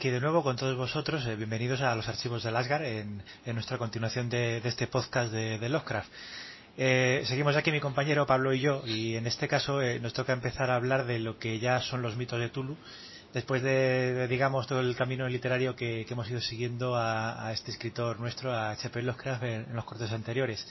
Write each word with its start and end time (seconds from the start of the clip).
aquí 0.00 0.08
de 0.08 0.18
nuevo 0.18 0.42
con 0.42 0.56
todos 0.56 0.78
vosotros. 0.78 1.26
Eh, 1.26 1.36
bienvenidos 1.36 1.82
a 1.82 1.94
los 1.94 2.08
archivos 2.08 2.42
de 2.42 2.48
Asgard 2.48 2.84
en, 2.84 3.22
nuestra 3.52 3.76
continuación 3.76 4.30
de, 4.30 4.56
este 4.64 4.86
podcast 4.86 5.30
de, 5.30 5.68
Lovecraft. 5.68 6.08
Eh, 6.78 7.22
seguimos 7.26 7.54
aquí 7.54 7.70
mi 7.70 7.80
compañero 7.80 8.24
Pablo 8.24 8.54
y 8.54 8.60
yo 8.60 8.82
y 8.86 9.16
en 9.16 9.26
este 9.26 9.46
caso 9.46 9.82
eh, 9.82 10.00
nos 10.00 10.14
toca 10.14 10.32
empezar 10.32 10.70
a 10.70 10.76
hablar 10.76 11.04
de 11.04 11.18
lo 11.18 11.38
que 11.38 11.58
ya 11.58 11.82
son 11.82 12.00
los 12.00 12.16
mitos 12.16 12.40
de 12.40 12.48
Tulu 12.48 12.78
después 13.34 13.62
de, 13.62 14.26
digamos 14.26 14.66
todo 14.66 14.80
el 14.80 14.96
camino 14.96 15.28
literario 15.28 15.76
que, 15.76 16.06
hemos 16.08 16.30
ido 16.30 16.40
siguiendo 16.40 16.96
a, 16.96 17.48
a, 17.48 17.52
este 17.52 17.70
escritor 17.70 18.20
nuestro 18.20 18.54
a 18.54 18.70
H.P. 18.70 19.02
Lovecraft 19.02 19.42
en, 19.42 19.66
en 19.68 19.76
los 19.76 19.84
cortes 19.84 20.10
anteriores. 20.12 20.66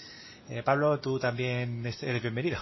Eh, 0.49 0.63
Pablo, 0.63 0.99
tú 0.99 1.19
también 1.19 1.85
eres 1.85 2.21
bienvenido. 2.23 2.57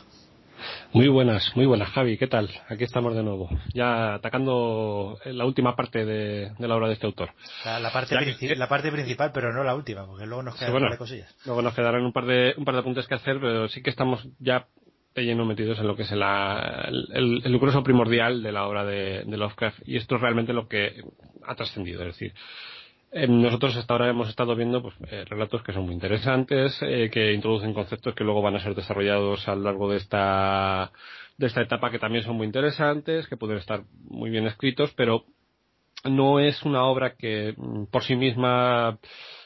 Muy 0.93 1.07
buenas, 1.07 1.55
muy 1.55 1.65
buenas, 1.65 1.89
Javi. 1.89 2.17
¿Qué 2.17 2.27
tal? 2.27 2.49
Aquí 2.69 2.83
estamos 2.83 3.15
de 3.15 3.23
nuevo, 3.23 3.49
ya 3.73 4.15
atacando 4.15 5.19
la 5.25 5.45
última 5.45 5.75
parte 5.75 6.05
de, 6.05 6.51
de 6.57 6.67
la 6.67 6.75
obra 6.75 6.87
de 6.87 6.93
este 6.93 7.05
autor. 7.05 7.31
La, 7.65 7.79
la 7.79 7.91
parte, 7.91 8.15
que, 8.39 8.55
la 8.55 8.67
parte 8.67 8.91
principal, 8.91 9.31
pero 9.33 9.53
no 9.53 9.63
la 9.63 9.75
última, 9.75 10.05
porque 10.05 10.25
luego 10.25 10.43
nos 10.43 10.55
quedan 10.55 10.67
sí, 10.67 10.71
bueno, 10.71 10.85
un 10.87 10.89
par 10.89 10.97
de 10.97 11.03
cosillas. 11.03 11.35
Luego 11.45 11.61
nos 11.61 11.73
quedarán 11.73 12.03
un 12.03 12.13
par 12.13 12.25
de 12.25 12.53
un 12.57 12.65
par 12.65 12.75
de 12.75 12.81
apuntes 12.81 13.07
que 13.07 13.15
hacer, 13.15 13.39
pero 13.39 13.67
sí 13.67 13.81
que 13.81 13.89
estamos 13.89 14.27
ya 14.39 14.67
de 15.15 15.23
lleno 15.25 15.45
metidos 15.45 15.79
en 15.79 15.87
lo 15.87 15.95
que 15.95 16.03
es 16.03 16.11
la, 16.11 16.87
el, 16.89 17.41
el, 17.43 17.59
grueso 17.59 17.83
primordial 17.83 18.43
de 18.43 18.51
la 18.51 18.67
obra 18.67 18.85
de, 18.85 19.23
de 19.25 19.37
Lovecraft 19.37 19.79
y 19.85 19.97
esto 19.97 20.15
es 20.15 20.21
realmente 20.21 20.53
lo 20.53 20.67
que 20.67 21.03
ha 21.43 21.55
trascendido, 21.55 22.01
es 22.01 22.07
decir, 22.07 22.33
nosotros 23.11 23.75
hasta 23.77 23.93
ahora 23.93 24.09
hemos 24.09 24.29
estado 24.29 24.55
viendo 24.55 24.81
pues, 24.81 24.95
eh, 25.09 25.23
relatos 25.25 25.63
que 25.63 25.73
son 25.73 25.85
muy 25.85 25.93
interesantes, 25.93 26.77
eh, 26.81 27.09
que 27.11 27.33
introducen 27.33 27.73
conceptos 27.73 28.13
que 28.13 28.23
luego 28.23 28.41
van 28.41 28.55
a 28.55 28.59
ser 28.59 28.75
desarrollados 28.75 29.47
a 29.47 29.55
lo 29.55 29.61
largo 29.61 29.89
de 29.89 29.97
esta, 29.97 30.91
de 31.37 31.47
esta 31.47 31.61
etapa 31.61 31.89
que 31.89 31.99
también 31.99 32.23
son 32.23 32.35
muy 32.35 32.45
interesantes, 32.45 33.27
que 33.27 33.37
pueden 33.37 33.57
estar 33.57 33.83
muy 34.09 34.29
bien 34.29 34.45
escritos, 34.45 34.93
pero 34.95 35.25
no 36.03 36.39
es 36.39 36.63
una 36.63 36.83
obra 36.83 37.15
que 37.15 37.53
mm, 37.55 37.85
por 37.85 38.03
sí 38.03 38.15
misma 38.15 38.99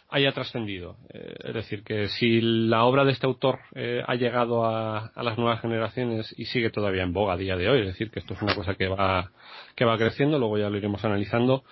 haya 0.09 0.33
trascendido. 0.33 0.97
Eh, 1.13 1.35
es 1.45 1.53
decir, 1.53 1.83
que 1.83 2.09
si 2.09 2.41
la 2.41 2.83
obra 2.83 3.05
de 3.05 3.13
este 3.13 3.25
autor 3.25 3.59
eh, 3.73 4.03
ha 4.05 4.15
llegado 4.15 4.65
a, 4.65 5.07
a, 5.07 5.23
las 5.23 5.37
nuevas 5.37 5.61
generaciones 5.61 6.33
y 6.37 6.45
sigue 6.45 6.69
todavía 6.69 7.03
en 7.03 7.13
boga 7.13 7.33
a 7.33 7.37
día 7.37 7.55
de 7.55 7.69
hoy, 7.69 7.81
es 7.81 7.87
decir, 7.87 8.11
que 8.11 8.19
esto 8.19 8.33
es 8.33 8.41
una 8.41 8.53
cosa 8.53 8.75
que 8.75 8.89
va, 8.89 9.31
que 9.75 9.85
va 9.85 9.97
creciendo, 9.97 10.37
luego 10.37 10.57
ya 10.57 10.69
lo 10.69 10.77
iremos 10.77 11.05
analizando, 11.05 11.63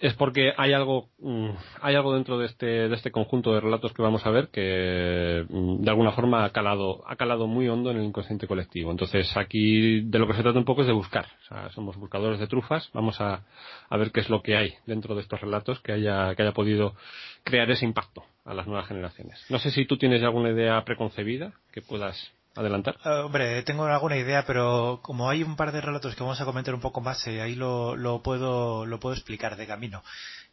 es 0.00 0.14
porque 0.14 0.52
hay 0.56 0.72
algo 0.72 1.08
mm, 1.18 1.50
hay 1.82 1.94
algo 1.96 2.14
dentro 2.14 2.38
de 2.38 2.46
este 2.46 2.66
de 2.66 2.94
este 2.94 3.10
conjunto 3.10 3.52
de 3.52 3.60
relatos 3.60 3.92
que 3.92 4.02
vamos 4.02 4.24
a 4.24 4.30
ver 4.30 4.48
que 4.48 5.44
mm, 5.48 5.82
de 5.82 5.90
alguna 5.90 6.12
forma 6.12 6.44
ha 6.44 6.50
calado 6.50 7.02
ha 7.08 7.16
calado 7.16 7.46
muy 7.46 7.68
hondo 7.68 7.90
en 7.90 7.98
el 7.98 8.04
inconsciente 8.04 8.46
colectivo. 8.46 8.90
Entonces 8.90 9.36
aquí 9.36 10.02
de 10.02 10.18
lo 10.18 10.26
que 10.26 10.34
se 10.34 10.42
trata 10.42 10.58
un 10.58 10.64
poco 10.64 10.82
es 10.82 10.86
de 10.86 10.92
buscar. 10.92 11.26
O 11.42 11.44
sea, 11.48 11.70
somos 11.70 11.96
buscadores 11.96 12.38
de 12.38 12.46
trufas. 12.46 12.90
Vamos 12.92 13.20
a, 13.20 13.44
a 13.88 13.96
ver 13.96 14.12
qué 14.12 14.20
es 14.20 14.30
lo 14.30 14.42
que 14.42 14.56
hay 14.56 14.74
dentro 14.86 15.14
de 15.14 15.22
estos 15.22 15.40
relatos 15.40 15.80
que 15.80 15.92
haya 15.92 16.34
que 16.34 16.42
haya 16.42 16.52
podido 16.52 16.94
crear 17.42 17.70
ese 17.70 17.84
impacto 17.84 18.22
a 18.44 18.54
las 18.54 18.66
nuevas 18.66 18.86
generaciones. 18.86 19.44
No 19.50 19.58
sé 19.58 19.70
si 19.70 19.84
tú 19.84 19.96
tienes 19.98 20.22
alguna 20.22 20.50
idea 20.50 20.82
preconcebida 20.84 21.52
que 21.72 21.82
puedas 21.82 22.32
adelantar? 22.58 22.96
Uh, 23.04 23.26
hombre, 23.26 23.62
tengo 23.62 23.84
alguna 23.84 24.16
idea, 24.16 24.44
pero 24.44 25.00
como 25.02 25.30
hay 25.30 25.42
un 25.42 25.56
par 25.56 25.72
de 25.72 25.80
relatos 25.80 26.14
que 26.14 26.22
vamos 26.22 26.40
a 26.40 26.44
comentar 26.44 26.74
un 26.74 26.80
poco 26.80 27.00
más, 27.00 27.26
eh, 27.26 27.40
ahí 27.40 27.54
lo, 27.54 27.96
lo, 27.96 28.22
puedo, 28.22 28.86
lo 28.86 29.00
puedo 29.00 29.14
explicar 29.14 29.56
de 29.56 29.66
camino. 29.66 30.02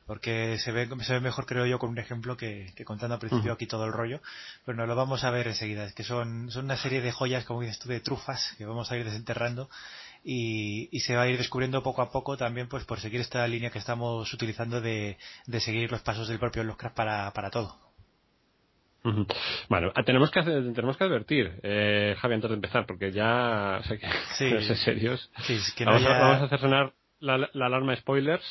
Porque 0.06 0.60
se 0.60 0.72
ve, 0.72 0.88
se 1.02 1.14
ve 1.14 1.20
mejor, 1.20 1.48
creo 1.48 1.66
yo, 1.66 1.80
con 1.80 1.90
un 1.90 1.98
ejemplo 1.98 2.38
que, 2.38 2.72
que 2.76 2.86
contando 2.86 3.16
al 3.16 3.20
principio 3.20 3.46
uh 3.46 3.54
-huh. 3.54 3.56
aquí 3.56 3.66
todo 3.66 3.86
el 3.86 3.92
rollo. 3.92 4.22
Pero 4.64 4.78
no 4.78 4.86
lo 4.86 4.96
vamos 4.96 5.24
a 5.24 5.32
ver 5.32 5.48
enseguida. 5.48 5.84
Es 5.86 5.94
que 5.94 6.04
son, 6.04 6.52
son 6.52 6.66
una 6.66 6.78
serie 6.78 7.02
de 7.02 7.12
joyas, 7.12 7.44
como 7.46 7.62
dices 7.62 7.80
tú, 7.80 7.90
de 7.90 8.02
trufas 8.02 8.54
que 8.58 8.68
vamos 8.68 8.92
a 8.92 8.98
ir 8.98 9.04
desenterrando. 9.04 9.68
Y, 10.24 10.90
y, 10.92 11.00
se 11.02 11.16
va 11.16 11.24
a 11.24 11.28
ir 11.28 11.38
descubriendo 11.38 11.84
poco 11.84 12.02
a 12.02 12.12
poco 12.12 12.36
también 12.36 12.68
pues 12.68 12.84
por 12.84 13.00
seguir 13.00 13.22
esta 13.22 13.48
línea 13.48 13.70
que 13.70 13.78
estamos 13.78 14.32
utilizando 14.34 14.82
de, 14.82 15.18
de 15.46 15.60
seguir 15.60 15.92
los 15.92 16.02
pasos 16.02 16.28
del 16.28 16.40
propio 16.40 16.64
Lovecraft 16.64 16.96
para, 16.96 17.32
para 17.32 17.52
todo. 17.52 17.85
Bueno, 19.70 19.92
tenemos 20.06 20.32
que 20.32 20.40
hacer, 20.40 20.74
tenemos 20.74 20.98
que 20.98 21.04
advertir, 21.04 21.60
eh, 21.64 22.16
Javi, 22.20 22.36
antes 22.36 22.50
de 22.50 22.56
empezar, 22.56 22.86
porque 22.86 23.12
ya 23.12 23.80
sé 23.88 24.00
que 24.00 24.08
sí. 24.38 24.50
ser 24.66 24.78
serios. 24.78 25.32
Sí, 25.44 25.54
es 25.54 25.74
que 25.74 25.86
no 25.86 25.92
vamos, 25.92 26.08
haya... 26.08 26.18
a, 26.18 26.22
vamos, 26.22 26.42
a, 26.42 26.46
hacer 26.46 26.60
sonar 26.60 26.94
la, 27.20 27.38
la, 27.54 27.66
alarma 27.66 27.92
de 27.92 28.00
spoilers. 28.00 28.44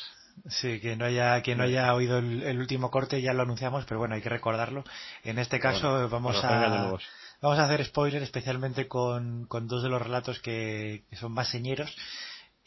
Sí, 0.47 0.81
que 0.81 0.95
no 0.97 1.05
haya, 1.05 1.41
que 1.43 1.55
no 1.55 1.63
haya 1.63 1.93
oído 1.93 2.19
el, 2.19 2.43
el, 2.43 2.59
último 2.59 2.91
corte, 2.91 3.21
ya 3.21 3.33
lo 3.33 3.43
anunciamos, 3.43 3.85
pero 3.85 3.99
bueno, 3.99 4.15
hay 4.15 4.21
que 4.21 4.29
recordarlo. 4.29 4.83
En 5.23 5.39
este 5.39 5.59
caso 5.59 5.91
bueno, 5.91 6.09
vamos 6.09 6.43
a 6.43 6.91
vamos 7.41 7.59
a 7.59 7.65
hacer 7.65 7.85
spoilers 7.85 8.23
especialmente 8.23 8.87
con, 8.87 9.45
con 9.45 9.67
dos 9.67 9.83
de 9.83 9.89
los 9.89 10.01
relatos 10.01 10.39
que, 10.39 11.05
que 11.09 11.15
son 11.15 11.31
más 11.31 11.49
señeros. 11.49 11.95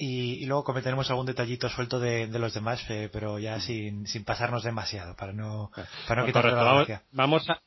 Y, 0.01 0.35
y, 0.43 0.47
luego 0.47 0.63
cometeremos 0.63 1.11
algún 1.11 1.27
detallito 1.27 1.69
suelto 1.69 1.99
de, 1.99 2.29
de 2.29 2.39
los 2.39 2.55
demás, 2.55 2.81
eh, 2.89 3.11
pero 3.13 3.41
ya 3.41 3.59
sin, 3.59 4.07
sin 4.07 4.25
pasarnos 4.25 4.63
demasiado, 4.63 5.17
para 5.17 5.33
no, 5.33 5.73
para 6.07 6.21
no 6.21 6.27
quitar 6.27 6.45
la 6.45 6.63
vamos, 6.63 6.89
vamos 7.11 7.51
a, 7.51 7.61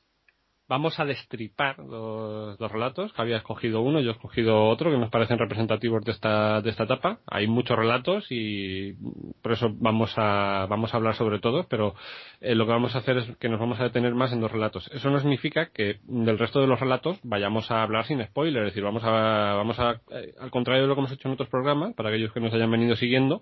vamos 0.71 0.97
a 1.01 1.05
destripar 1.05 1.79
los, 1.79 2.57
los, 2.57 2.71
relatos. 2.71 3.11
Había 3.17 3.35
escogido 3.35 3.81
uno, 3.81 3.99
yo 3.99 4.11
he 4.11 4.13
escogido 4.13 4.69
otro 4.69 4.89
que 4.89 4.97
nos 4.97 5.09
parecen 5.09 5.37
representativos 5.37 6.01
de 6.05 6.13
esta, 6.13 6.61
de 6.61 6.69
esta 6.69 6.85
etapa. 6.85 7.19
Hay 7.27 7.45
muchos 7.45 7.77
relatos 7.77 8.25
y 8.29 8.93
por 9.41 9.51
eso 9.51 9.69
vamos 9.73 10.13
a, 10.15 10.67
vamos 10.69 10.93
a 10.93 10.97
hablar 10.97 11.15
sobre 11.15 11.39
todos, 11.39 11.65
pero 11.65 11.93
eh, 12.39 12.55
lo 12.55 12.65
que 12.65 12.71
vamos 12.71 12.95
a 12.95 12.99
hacer 12.99 13.17
es 13.17 13.35
que 13.35 13.49
nos 13.49 13.59
vamos 13.59 13.81
a 13.81 13.83
detener 13.83 14.15
más 14.15 14.31
en 14.31 14.39
dos 14.39 14.49
relatos. 14.49 14.89
Eso 14.93 15.09
no 15.09 15.19
significa 15.19 15.71
que 15.73 15.99
del 16.03 16.39
resto 16.39 16.61
de 16.61 16.67
los 16.67 16.79
relatos 16.79 17.19
vayamos 17.21 17.69
a 17.69 17.83
hablar 17.83 18.05
sin 18.05 18.23
spoiler, 18.23 18.63
es 18.63 18.69
decir, 18.69 18.83
vamos 18.83 19.03
a, 19.03 19.55
vamos 19.55 19.77
a, 19.77 19.99
eh, 20.11 20.33
al 20.39 20.51
contrario 20.51 20.83
de 20.83 20.87
lo 20.87 20.95
que 20.95 21.01
hemos 21.01 21.11
hecho 21.11 21.27
en 21.27 21.33
otros 21.33 21.49
programas, 21.49 21.95
para 21.95 22.07
aquellos 22.07 22.31
que 22.31 22.39
nos 22.39 22.53
hayan 22.53 22.71
venido 22.71 22.95
siguiendo, 22.95 23.41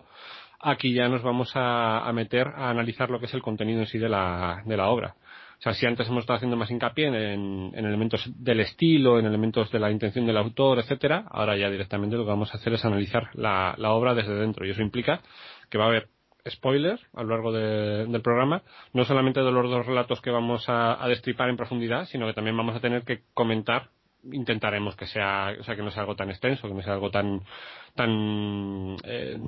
aquí 0.60 0.96
ya 0.96 1.08
nos 1.08 1.22
vamos 1.22 1.56
a, 1.56 2.00
a 2.00 2.12
meter 2.12 2.48
a 2.48 2.72
analizar 2.72 3.12
lo 3.12 3.20
que 3.20 3.28
es 3.28 3.34
el 3.36 3.44
contenido 3.44 3.82
en 3.82 3.86
sí 3.86 4.00
de 4.00 4.10
la, 4.10 4.64
de 4.66 4.78
la 4.78 4.88
obra. 4.88 5.14
O 5.60 5.62
sea, 5.62 5.74
si 5.74 5.86
antes 5.86 6.08
hemos 6.08 6.22
estado 6.22 6.38
haciendo 6.38 6.56
más 6.56 6.72
hincapié 6.72 7.08
en, 7.08 7.16
en, 7.16 7.86
elementos 7.86 8.32
del 8.38 8.62
estilo, 8.62 9.20
en 9.20 9.26
elementos 9.26 9.70
de 9.72 9.80
la 9.80 9.92
intención 9.92 10.26
del 10.26 10.38
autor, 10.38 10.80
etcétera, 10.80 11.26
ahora 11.30 11.58
ya 11.58 11.70
directamente 11.70 12.16
lo 12.16 12.24
que 12.24 12.30
vamos 12.30 12.54
a 12.54 12.58
hacer 12.58 12.74
es 12.74 12.86
analizar 12.86 13.30
la, 13.34 13.76
la 13.78 13.92
obra 13.92 14.16
desde 14.16 14.36
dentro. 14.36 14.66
Y 14.66 14.72
eso 14.72 14.82
implica 14.82 15.22
que 15.70 15.78
va 15.78 15.86
a 15.86 15.88
haber 15.90 16.08
spoilers 16.50 17.02
a 17.14 17.24
lo 17.24 17.30
largo 17.32 17.52
de, 17.52 18.06
del 18.06 18.22
programa, 18.22 18.64
no 18.94 19.04
solamente 19.04 19.42
de 19.42 19.52
los 19.52 19.70
dos 19.70 19.86
relatos 19.86 20.22
que 20.22 20.32
vamos 20.32 20.70
a, 20.70 21.04
a 21.04 21.08
destripar 21.10 21.50
en 21.50 21.58
profundidad, 21.58 22.06
sino 22.06 22.26
que 22.26 22.34
también 22.34 22.56
vamos 22.56 22.78
a 22.78 22.80
tener 22.80 23.04
que 23.04 23.24
comentar 23.34 23.90
intentaremos 24.24 24.96
que 24.96 25.08
sea, 25.08 25.56
o 25.60 25.64
sea, 25.64 25.76
que 25.76 25.82
no 25.82 25.92
sea 25.92 26.02
algo 26.02 26.16
tan 26.16 26.30
extenso, 26.30 26.68
que 26.68 26.74
no 26.74 26.82
sea 26.82 26.94
algo 26.94 27.10
tan, 27.10 27.42
tan, 27.96 28.98
eh, 29.04 29.40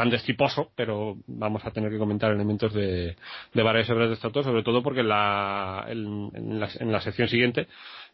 tan 0.00 0.08
destriposo, 0.08 0.70
pero 0.74 1.18
vamos 1.26 1.62
a 1.66 1.72
tener 1.72 1.90
que 1.90 1.98
comentar 1.98 2.32
elementos 2.32 2.72
de, 2.72 3.16
de 3.52 3.62
varias 3.62 3.90
obras 3.90 4.08
de 4.08 4.14
este 4.14 4.26
autor, 4.26 4.44
sobre 4.44 4.62
todo 4.62 4.82
porque 4.82 5.02
la, 5.02 5.84
en, 5.88 6.30
en, 6.32 6.58
la, 6.58 6.70
en 6.78 6.90
la 6.90 7.02
sección 7.02 7.28
siguiente 7.28 7.68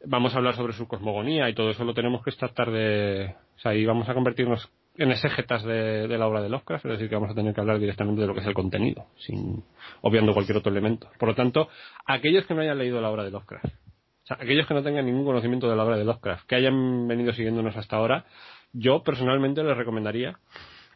vamos 0.05 0.35
a 0.35 0.38
hablar 0.38 0.56
sobre 0.56 0.73
su 0.73 0.88
cosmogonía 0.88 1.49
y 1.49 1.55
todo 1.55 1.71
eso 1.71 1.85
lo 1.85 1.94
tenemos 1.94 2.25
que 2.25 2.33
tratar 2.33 2.73
de, 2.73 3.37
o 3.55 3.59
sea, 3.61 3.71
ahí 3.71 3.87
vamos 3.87 4.09
a 4.09 4.15
convertirnos 4.15 4.69
en 4.97 5.12
exégetas 5.12 5.62
de, 5.62 6.09
de 6.09 6.19
la 6.19 6.27
obra 6.27 6.43
de 6.43 6.49
Lovecraft, 6.49 6.87
es 6.87 6.91
decir, 6.91 7.09
que 7.09 7.15
vamos 7.15 7.31
a 7.31 7.35
tener 7.35 7.55
que 7.55 7.61
hablar 7.61 7.79
directamente 7.79 8.21
de 8.21 8.27
lo 8.27 8.35
que 8.35 8.41
es 8.41 8.47
el 8.49 8.55
contenido, 8.55 9.06
sin 9.19 9.62
obviando 10.00 10.35
cualquier 10.35 10.59
otro 10.59 10.73
elemento. 10.73 11.09
Por 11.21 11.29
lo 11.29 11.35
tanto, 11.37 11.69
aquellos 12.05 12.47
que 12.47 12.55
no 12.55 12.62
hayan 12.62 12.79
leído 12.79 13.00
la 13.00 13.11
obra 13.11 13.23
de 13.23 13.31
Lovecraft, 13.31 13.67
o 13.67 14.27
sea, 14.27 14.38
aquellos 14.41 14.67
que 14.67 14.75
no 14.75 14.83
tengan 14.83 15.06
ningún 15.06 15.25
conocimiento 15.25 15.71
de 15.71 15.77
la 15.77 15.85
obra 15.85 15.97
de 15.97 16.05
Lovecraft, 16.05 16.49
que 16.49 16.56
hayan 16.56 17.06
venido 17.06 17.33
siguiéndonos 17.33 17.77
hasta 17.77 17.94
ahora, 17.94 18.25
yo 18.73 19.05
personalmente 19.05 19.62
les 19.62 19.77
recomendaría, 19.77 20.37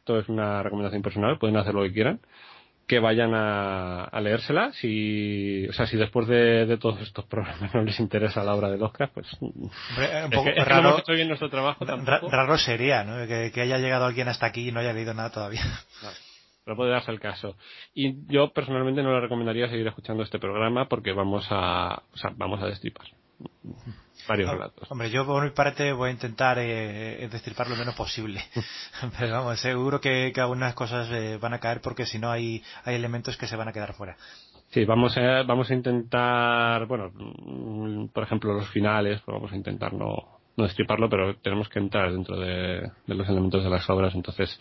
esto 0.00 0.18
es 0.18 0.28
una 0.28 0.62
recomendación 0.62 1.02
personal, 1.02 1.38
pueden 1.38 1.56
hacer 1.56 1.74
lo 1.74 1.82
que 1.82 1.92
quieran, 1.92 2.20
que 2.88 2.98
vayan 2.98 3.34
a, 3.34 4.04
a 4.04 4.20
leérsela. 4.20 4.72
Si, 4.72 5.66
o 5.68 5.72
sea, 5.72 5.86
si 5.86 5.96
después 5.96 6.26
de, 6.26 6.66
de, 6.66 6.76
todos 6.78 7.00
estos 7.02 7.26
programas 7.26 7.72
no 7.74 7.82
les 7.82 8.00
interesa 8.00 8.42
la 8.42 8.54
obra 8.54 8.70
de 8.70 8.78
Lovecraft, 8.78 9.14
pues. 9.14 9.26
Un 9.40 9.70
poco 10.32 10.48
es 10.48 10.54
que, 10.54 10.60
es 10.60 10.66
raro, 10.66 10.96
que 10.96 11.12
no 11.12 11.14
bien 11.14 11.28
nuestro 11.28 11.50
trabajo. 11.50 11.84
Raro 11.84 12.58
sería, 12.58 13.04
¿no? 13.04 13.26
Que, 13.26 13.52
que, 13.52 13.60
haya 13.60 13.78
llegado 13.78 14.06
alguien 14.06 14.28
hasta 14.28 14.46
aquí 14.46 14.68
y 14.68 14.72
no 14.72 14.80
haya 14.80 14.92
leído 14.92 15.14
nada 15.14 15.30
todavía. 15.30 15.62
No 16.02 16.08
pero 16.62 16.76
puede 16.76 16.90
darse 16.90 17.10
el 17.10 17.18
caso. 17.18 17.56
Y 17.94 18.26
yo 18.26 18.52
personalmente 18.52 19.02
no 19.02 19.12
le 19.12 19.20
recomendaría 19.20 19.68
seguir 19.68 19.86
escuchando 19.86 20.22
este 20.22 20.38
programa 20.38 20.88
porque 20.88 21.12
vamos 21.12 21.46
a, 21.50 22.02
o 22.12 22.16
sea, 22.16 22.32
vamos 22.36 22.62
a 22.62 22.66
destripar 22.66 23.06
varios 24.28 24.50
relatos. 24.50 24.90
Hombre, 24.90 25.10
yo 25.10 25.26
por 25.26 25.42
mi 25.42 25.50
parte 25.50 25.92
voy 25.92 26.10
a 26.10 26.12
intentar 26.12 26.58
eh, 26.58 27.28
destripar 27.30 27.68
lo 27.68 27.76
menos 27.76 27.94
posible. 27.94 28.40
Pero 29.18 29.32
vamos, 29.32 29.60
seguro 29.60 30.00
que, 30.00 30.32
que 30.34 30.40
algunas 30.40 30.74
cosas 30.74 31.10
eh, 31.10 31.38
van 31.40 31.54
a 31.54 31.60
caer 31.60 31.80
porque 31.80 32.06
si 32.06 32.18
no 32.18 32.30
hay, 32.30 32.62
hay 32.84 32.94
elementos 32.94 33.36
que 33.36 33.46
se 33.46 33.56
van 33.56 33.68
a 33.68 33.72
quedar 33.72 33.92
fuera. 33.94 34.16
Sí, 34.70 34.84
vamos 34.84 35.16
a, 35.16 35.42
vamos 35.42 35.68
a 35.70 35.74
intentar, 35.74 36.86
bueno, 36.86 37.10
por 38.12 38.22
ejemplo, 38.22 38.52
los 38.52 38.68
finales, 38.68 39.20
pues 39.24 39.34
vamos 39.34 39.52
a 39.52 39.56
intentar 39.56 39.92
no, 39.92 40.40
no 40.56 40.64
destriparlo, 40.64 41.08
pero 41.08 41.36
tenemos 41.38 41.68
que 41.68 41.80
entrar 41.80 42.12
dentro 42.12 42.38
de, 42.38 42.88
de 43.06 43.14
los 43.14 43.28
elementos 43.28 43.64
de 43.64 43.70
las 43.70 43.90
obras. 43.90 44.14
Entonces, 44.14 44.60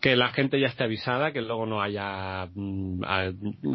que 0.00 0.16
la 0.16 0.28
gente 0.28 0.60
ya 0.60 0.68
esté 0.68 0.84
avisada, 0.84 1.32
que 1.32 1.40
luego 1.40 1.66
no 1.66 1.82
haya 1.82 2.48
mm, 2.54 3.00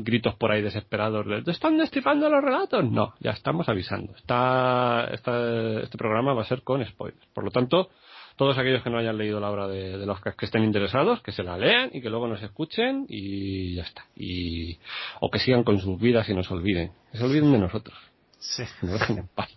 gritos 0.04 0.36
por 0.36 0.52
ahí 0.52 0.62
desesperados 0.62 1.26
de 1.26 1.52
¿están 1.52 1.78
destripando 1.78 2.30
los 2.30 2.44
relatos? 2.44 2.90
No, 2.90 3.14
ya 3.20 3.32
estamos 3.32 3.68
avisando. 3.68 4.16
Está, 4.16 5.10
está, 5.12 5.82
este 5.82 5.98
programa 5.98 6.34
va 6.34 6.44
a 6.44 6.46
ser 6.46 6.64
con 6.64 6.86
spoilers. 6.86 7.26
Por 7.34 7.44
lo 7.44 7.52
tanto, 7.52 7.90
todos 8.38 8.58
aquellos 8.58 8.84
que 8.84 8.90
no 8.90 8.98
hayan 8.98 9.18
leído 9.18 9.40
la 9.40 9.52
obra 9.52 9.68
de, 9.68 9.98
de 9.98 10.06
Lovecraft 10.06 10.38
que 10.38 10.46
estén 10.46 10.64
interesados, 10.64 11.22
que 11.22 11.32
se 11.32 11.44
la 11.44 11.58
lean 11.58 11.90
y 11.94 12.02
que 12.02 12.10
luego 12.10 12.28
nos 12.28 12.42
escuchen 12.42 13.06
y 13.10 13.76
ya 13.76 13.84
está. 13.84 14.06
Y, 14.16 14.80
o 15.20 15.30
que 15.30 15.40
sigan 15.40 15.64
con 15.64 15.80
sus 15.80 16.00
vidas 16.00 16.28
y 16.30 16.34
nos 16.34 16.50
olviden. 16.52 16.92
Que 17.12 17.18
se 17.18 17.24
olviden 17.24 17.52
de 17.52 17.60
nosotros. 17.60 17.98
Sí. 18.40 18.64
Nos 18.82 19.00
dejen 19.00 19.20
en 19.20 19.28
paz. 19.28 19.50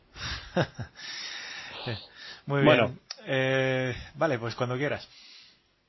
Muy 2.47 2.63
bien. 2.63 2.77
Bueno. 2.77 2.99
Eh, 3.29 3.95
vale, 4.15 4.39
pues 4.39 4.55
cuando 4.55 4.77
quieras. 4.77 5.09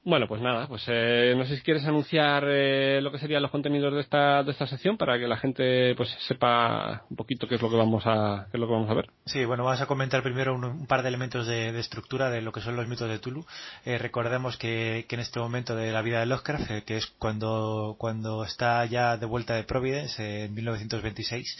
Bueno, 0.07 0.25
pues 0.25 0.41
nada, 0.41 0.69
pues 0.69 0.85
eh, 0.87 1.33
no 1.35 1.43
sé 1.43 1.57
si 1.57 1.61
quieres 1.63 1.83
anunciar 1.83 2.45
eh, 2.47 3.01
lo 3.01 3.11
que 3.11 3.19
serían 3.19 3.41
los 3.41 3.51
contenidos 3.51 3.93
de 3.93 3.99
esta 3.99 4.41
de 4.41 4.51
esta 4.51 4.65
sección 4.65 4.95
para 4.95 5.19
que 5.19 5.27
la 5.27 5.35
gente 5.35 5.95
pues 5.95 6.07
sepa 6.25 7.03
un 7.09 7.17
poquito 7.17 7.45
qué 7.45 7.55
es 7.55 7.61
lo 7.61 7.69
que 7.69 7.75
vamos 7.75 8.03
a 8.05 8.47
qué 8.49 8.55
es 8.55 8.61
lo 8.61 8.67
que 8.67 8.73
vamos 8.73 8.89
a 8.89 8.93
ver. 8.93 9.09
Sí, 9.25 9.43
bueno, 9.43 9.65
vamos 9.65 9.81
a 9.81 9.85
comentar 9.85 10.23
primero 10.23 10.55
un, 10.55 10.87
par 10.87 11.01
de 11.01 11.09
elementos 11.09 11.45
de, 11.45 11.73
de 11.73 11.79
estructura 11.81 12.29
de 12.29 12.41
lo 12.41 12.53
que 12.53 12.61
son 12.61 12.77
los 12.77 12.87
mitos 12.87 13.09
de 13.09 13.19
Tulu. 13.19 13.45
Eh, 13.83 13.97
recordemos 13.97 14.55
que, 14.55 15.05
que 15.09 15.15
en 15.15 15.19
este 15.19 15.41
momento 15.41 15.75
de 15.75 15.91
la 15.91 16.01
vida 16.01 16.21
de 16.21 16.27
Lovecraft, 16.27 16.71
eh, 16.71 16.83
que 16.85 16.95
es 16.95 17.07
cuando, 17.19 17.97
cuando 17.97 18.45
está 18.45 18.85
ya 18.85 19.17
de 19.17 19.25
vuelta 19.25 19.55
de 19.55 19.65
Providence, 19.65 20.23
eh, 20.23 20.45
en 20.45 20.53
1926, 20.53 21.57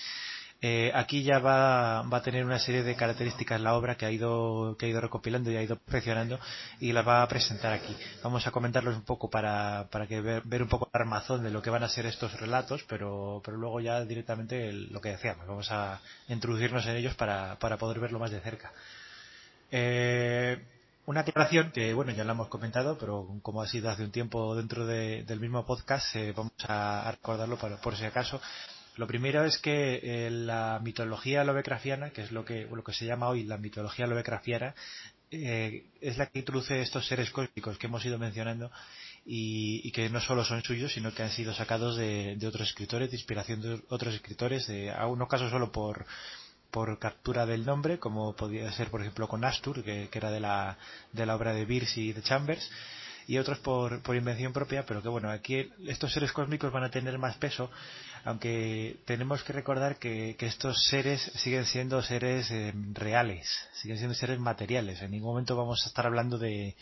eh, 0.62 0.92
aquí 0.96 1.22
ya 1.24 1.38
va, 1.38 2.00
a 2.00 2.22
tener 2.24 2.44
una 2.44 2.58
serie 2.58 2.82
de 2.82 2.96
características 2.96 3.62
la 3.62 3.76
obra 3.76 3.96
que 3.96 4.06
ha 4.08 4.12
ido 4.12 4.76
que 4.78 4.88
ha 4.88 4.90
ido 4.90 5.02
recopilando 5.02 5.52
y 5.52 5.56
ha 5.56 5.62
ido 5.62 5.76
perfeccionando 5.78 6.40
y 6.80 6.94
las 6.94 7.08
va 7.08 7.22
a 7.22 7.28
presentar 7.28 7.74
aquí. 7.74 7.96
Vamos 8.24 8.48
a 8.48 8.52
comentarlos 8.52 8.96
un 8.96 9.04
poco 9.04 9.30
para, 9.30 9.88
para 9.92 10.08
que 10.08 10.20
ver, 10.22 10.62
un 10.64 10.70
poco 10.70 10.90
el 10.92 11.00
armazón 11.02 11.44
de 11.44 11.52
lo 11.52 11.62
que 11.62 11.70
van 11.70 11.84
a 11.84 11.90
ser 11.90 12.08
estos 12.08 12.34
relatos, 12.40 12.84
pero, 12.90 13.42
pero 13.46 13.58
luego 13.58 13.80
ya 13.82 14.04
directamente 14.04 14.72
lo 14.74 15.00
que 15.00 15.10
decíamos, 15.10 15.46
vamos 15.48 15.72
a 15.72 16.02
introducirnos 16.28 16.86
en 16.88 16.96
ellos 16.96 17.14
para, 17.16 17.58
para 17.60 17.78
poder 17.78 18.00
verlo 18.00 18.18
más 18.20 18.32
de 18.32 18.40
cerca. 18.42 18.72
Eh, 19.72 20.58
una 21.06 21.22
aclaración 21.22 21.72
que, 21.72 21.94
bueno, 21.94 22.12
ya 22.12 22.24
la 22.24 22.34
hemos 22.34 22.50
comentado, 22.50 22.98
pero 22.98 23.28
como 23.42 23.62
ha 23.62 23.68
sido 23.68 23.90
hace 23.90 24.04
un 24.04 24.12
tiempo 24.12 24.56
dentro 24.56 24.86
de- 24.86 25.24
del 25.24 25.40
mismo 25.40 25.66
podcast, 25.66 26.16
eh, 26.16 26.34
vamos 26.36 26.52
a 26.68 27.10
recordarlo 27.12 27.58
para- 27.58 27.78
por 27.78 27.96
si 27.96 28.04
acaso. 28.06 28.42
Lo 28.98 29.08
primero 29.08 29.46
es 29.46 29.60
que 29.60 30.00
eh, 30.04 30.30
la 30.32 30.80
mitología 30.84 31.44
lovecraftiana, 31.44 32.10
que 32.10 32.24
es 32.24 32.32
lo 32.32 32.44
que, 32.44 32.66
lo 32.66 32.84
que 32.84 32.94
se 32.94 33.06
llama 33.06 33.30
hoy 33.30 33.44
la 33.44 33.58
mitología 33.58 34.08
lovecraftiana, 34.08 34.74
eh, 35.30 35.86
es 36.02 36.18
la 36.18 36.26
que 36.28 36.40
introduce 36.40 36.82
estos 36.82 37.08
seres 37.08 37.30
cósmicos 37.32 37.78
que 37.78 37.88
hemos 37.88 38.04
ido 38.06 38.18
mencionando 38.18 38.72
y, 39.26 39.82
y 39.84 39.92
que 39.92 40.10
no 40.10 40.20
solo 40.20 40.44
son 40.44 40.64
suyos, 40.64 40.94
sino 40.94 41.14
que 41.14 41.22
han 41.22 41.32
sido 41.32 41.54
sacados 41.54 41.98
de, 41.98 42.38
de 42.38 42.48
otros 42.48 42.70
escritores, 42.70 43.12
de 43.12 43.18
inspiración 43.18 43.62
de 43.62 43.82
otros 43.90 44.16
escritores, 44.16 44.68
de, 44.68 44.90
a 44.90 45.06
unos 45.06 45.28
casos 45.28 45.52
solo 45.52 45.72
por, 45.72 46.06
por 46.72 46.98
captura 46.98 47.46
del 47.46 47.66
nombre, 47.66 48.00
como 48.00 48.36
podía 48.36 48.72
ser, 48.72 48.90
por 48.90 49.02
ejemplo, 49.02 49.28
con 49.28 49.44
Astur, 49.44 49.84
que, 49.84 50.08
que 50.10 50.18
era 50.18 50.32
de 50.32 50.40
la, 50.40 50.78
de 51.12 51.26
la 51.26 51.36
obra 51.36 51.54
de 51.54 51.66
Beers 51.66 51.98
y 51.98 52.14
de 52.14 52.22
Chambers, 52.22 52.72
y 53.28 53.38
otros 53.38 53.60
por, 53.60 54.02
por 54.02 54.16
invención 54.16 54.54
propia, 54.54 54.86
pero 54.86 55.02
que 55.02 55.10
bueno, 55.10 55.30
aquí 55.30 55.70
estos 55.86 56.14
seres 56.14 56.32
cósmicos 56.32 56.72
van 56.72 56.86
a 56.86 56.90
tener 56.90 57.18
más 57.20 57.36
peso, 57.38 57.70
aunque 58.26 58.98
tenemos 59.06 59.44
que 59.44 59.54
recordar 59.54 59.98
que, 59.98 60.36
que 60.38 60.48
estos 60.48 60.88
seres 60.88 61.22
siguen 61.36 61.66
siendo 61.66 62.02
seres 62.02 62.50
eh, 62.52 62.74
reales, 62.94 63.48
siguen 63.74 63.98
siendo 63.98 64.16
seres 64.16 64.40
materiales. 64.40 65.02
En 65.02 65.12
ningún 65.12 65.30
momento 65.32 65.56
vamos 65.56 65.84
a 65.86 65.90
estar 65.90 66.06
hablando 66.06 66.38
de, 66.38 66.76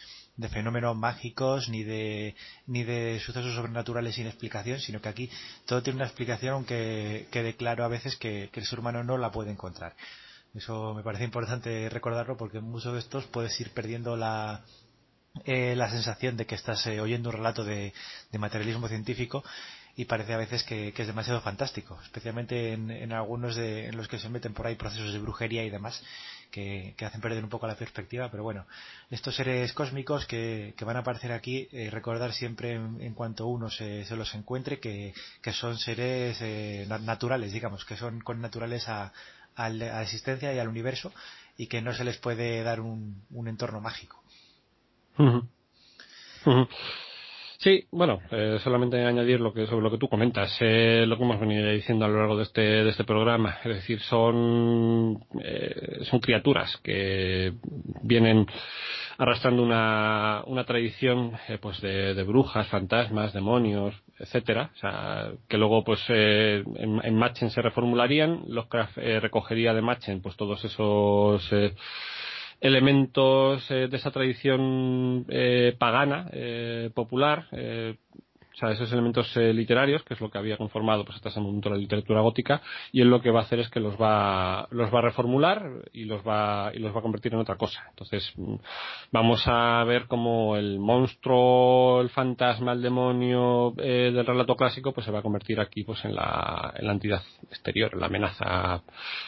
fenómenos 0.50 0.96
mágicos 0.98 1.70
ni 1.70 1.84
de 1.84 2.36
ni 2.68 2.84
de 2.84 3.20
sucesos 3.20 3.56
sobrenaturales 3.56 4.16
sin 4.16 4.28
explicación, 4.28 4.80
sino 4.80 5.02
que 5.02 5.10
aquí 5.10 5.30
todo 5.66 5.82
tiene 5.82 5.98
una 5.98 6.06
explicación, 6.06 6.54
aunque 6.54 7.28
quede 7.32 7.56
claro 7.56 7.84
a 7.84 7.88
veces 7.88 8.16
que, 8.16 8.50
que 8.52 8.60
el 8.60 8.66
ser 8.66 8.80
humano 8.80 9.04
no 9.04 9.18
la 9.18 9.32
puede 9.32 9.52
encontrar. 9.52 9.96
Eso 10.54 10.94
me 10.94 11.04
parece 11.04 11.26
importante 11.26 11.90
recordarlo 11.90 12.38
porque 12.38 12.60
en 12.60 12.64
muchos 12.66 12.94
de 12.94 13.00
estos 13.00 13.26
puedes 13.26 13.60
ir 13.60 13.72
perdiendo 13.72 14.16
la, 14.16 14.64
eh, 15.44 15.76
la 15.76 15.90
sensación 15.90 16.38
de 16.38 16.46
que 16.46 16.56
estás 16.56 16.86
eh, 16.88 17.02
oyendo 17.02 17.30
un 17.30 17.36
relato 17.36 17.66
de 17.66 17.94
materialismo 18.38 18.88
científico 18.88 19.44
y 19.98 20.06
parece 20.06 20.34
a 20.34 20.38
veces 20.38 20.64
que, 20.64 20.94
es 20.96 21.08
demasiado 21.08 21.40
fantástico, 21.42 21.98
especialmente 22.04 22.74
en, 22.74 22.92
en 22.92 23.14
algunos 23.14 23.56
de, 23.56 23.88
en 23.88 23.96
los 23.96 24.08
que 24.08 24.20
se 24.20 24.28
meten 24.30 24.54
por 24.54 24.68
ahí 24.68 24.76
procesos 24.76 25.14
de 25.14 25.20
brujería 25.20 25.64
y 25.64 25.70
demás 25.70 26.04
que, 26.52 26.94
que 26.98 27.06
hacen 27.06 27.22
perder 27.22 27.44
un 27.44 27.50
poco 27.50 27.66
la 27.68 27.76
perspectiva, 27.76 28.30
pero 28.30 28.44
bueno, 28.44 28.66
estos 29.10 29.36
seres 29.36 29.72
cósmicos 29.74 30.26
que, 30.26 30.74
que 30.78 30.86
van 30.86 30.98
a 30.98 31.00
aparecer 31.00 31.32
aquí, 31.32 31.68
eh, 31.72 31.90
recordar 31.92 32.34
siempre 32.34 32.74
en, 32.74 33.14
cuanto 33.14 33.48
uno 33.48 33.70
se, 33.70 34.04
se 34.06 34.16
los 34.16 34.34
encuentre 34.36 34.80
que, 34.80 35.14
que 35.42 35.54
son 35.54 35.78
seres 35.78 36.38
eh, 36.42 36.86
na- 36.90 37.00
naturales, 37.00 37.54
digamos, 37.54 37.86
que 37.86 37.96
son 37.96 38.20
con 38.22 38.42
naturales 38.42 38.90
a, 38.90 39.14
a 39.56 39.70
la 39.70 40.02
existencia 40.02 40.54
y 40.54 40.60
al 40.60 40.68
universo 40.68 41.14
y 41.58 41.68
que 41.68 41.82
no 41.82 41.94
se 41.94 42.04
les 42.04 42.18
puede 42.18 42.62
dar 42.64 42.82
un, 42.82 43.24
un 43.32 43.48
entorno 43.48 43.80
mágico. 43.80 44.22
Sí, 47.66 47.88
bueno, 47.90 48.22
eh, 48.30 48.60
solamente 48.64 49.04
añadir 49.04 49.40
lo 49.40 49.52
que 49.52 49.66
sobre 49.66 49.82
lo 49.82 49.90
que 49.90 49.98
tú 49.98 50.08
comentas, 50.08 50.56
eh, 50.60 51.04
lo 51.08 51.18
que 51.18 51.24
hemos 51.24 51.40
venido 51.40 51.68
diciendo 51.72 52.06
a 52.06 52.08
lo 52.08 52.20
largo 52.20 52.38
de 52.38 52.44
este 52.44 52.62
de 52.62 52.90
este 52.92 53.06
programa, 53.06 53.58
es 53.64 53.78
decir, 53.78 54.00
son 54.02 55.26
eh, 55.44 56.02
son 56.04 56.20
criaturas 56.20 56.78
que 56.84 57.54
vienen 58.04 58.46
arrastrando 59.18 59.64
una, 59.64 60.44
una 60.46 60.64
tradición 60.64 61.32
eh, 61.48 61.58
pues 61.60 61.82
de, 61.82 62.22
brujas, 62.22 62.68
fantasmas, 62.68 63.34
demonios, 63.34 63.96
etcétera, 64.20 64.70
o 64.76 64.78
sea, 64.78 65.32
que 65.48 65.58
luego 65.58 65.84
pues 65.84 66.04
eh, 66.10 66.64
en, 66.76 67.02
en 67.04 67.16
Machen 67.16 67.50
se 67.50 67.64
reformularían, 67.64 68.44
Lovecraft 68.48 69.00
eh, 69.00 69.20
recogería 69.20 69.74
de 69.74 69.82
Machen 69.82 70.22
pues 70.22 70.36
todos 70.36 70.64
esos 70.64 71.52
elementos 72.66 73.70
eh, 73.70 73.88
de 73.88 73.98
esa 73.98 74.12
tradición 74.12 75.26
eh, 75.30 75.76
pagana, 75.78 76.28
eh, 76.32 76.90
popular, 76.94 77.48
eh, 77.52 77.98
o 78.56 78.58
sea, 78.58 78.72
esos 78.72 78.90
elementos 78.94 79.36
eh, 79.36 79.54
literarios, 79.54 80.04
que 80.04 80.14
es 80.14 80.22
lo 80.22 80.32
que 80.32 80.38
había 80.38 80.56
conformado 80.56 81.04
pues 81.04 81.18
hasta 81.18 81.28
ese 81.28 81.42
momento 81.42 81.70
la 81.70 81.76
literatura 81.76 82.22
gótica, 82.22 82.62
y 82.94 83.02
él 83.02 83.10
lo 83.10 83.22
que 83.22 83.30
va 83.30 83.42
a 83.42 83.44
hacer 83.44 83.60
es 83.60 83.70
que 83.70 83.82
los 83.82 84.00
va, 84.02 84.68
los 84.72 84.94
va 84.94 85.00
a 85.00 85.02
reformular 85.02 85.70
y 85.92 86.06
los 86.06 86.26
va, 86.26 86.72
y 86.74 86.80
los 86.80 86.96
va 86.96 87.00
a 87.00 87.02
convertir 87.02 87.34
en 87.34 87.40
otra 87.40 87.58
cosa. 87.58 87.86
Entonces, 87.90 88.32
mm, 88.38 88.56
vamos 89.12 89.44
a 89.46 89.84
ver 89.84 90.08
cómo 90.08 90.56
el 90.56 90.80
monstruo, 90.80 92.00
el 92.00 92.10
fantasma, 92.10 92.72
el 92.72 92.82
demonio 92.82 93.74
eh, 93.78 94.12
del 94.14 94.26
relato 94.26 94.56
clásico, 94.56 94.94
pues 94.94 95.06
se 95.06 95.12
va 95.12 95.20
a 95.20 95.24
convertir 95.24 95.60
aquí 95.60 95.84
pues 95.84 96.06
en 96.06 96.16
la, 96.16 96.74
en 96.78 96.88
la 96.88 96.94
entidad 96.94 97.24
exterior, 97.50 97.92
en 97.94 98.00
la 98.00 98.06
amenaza 98.06 98.82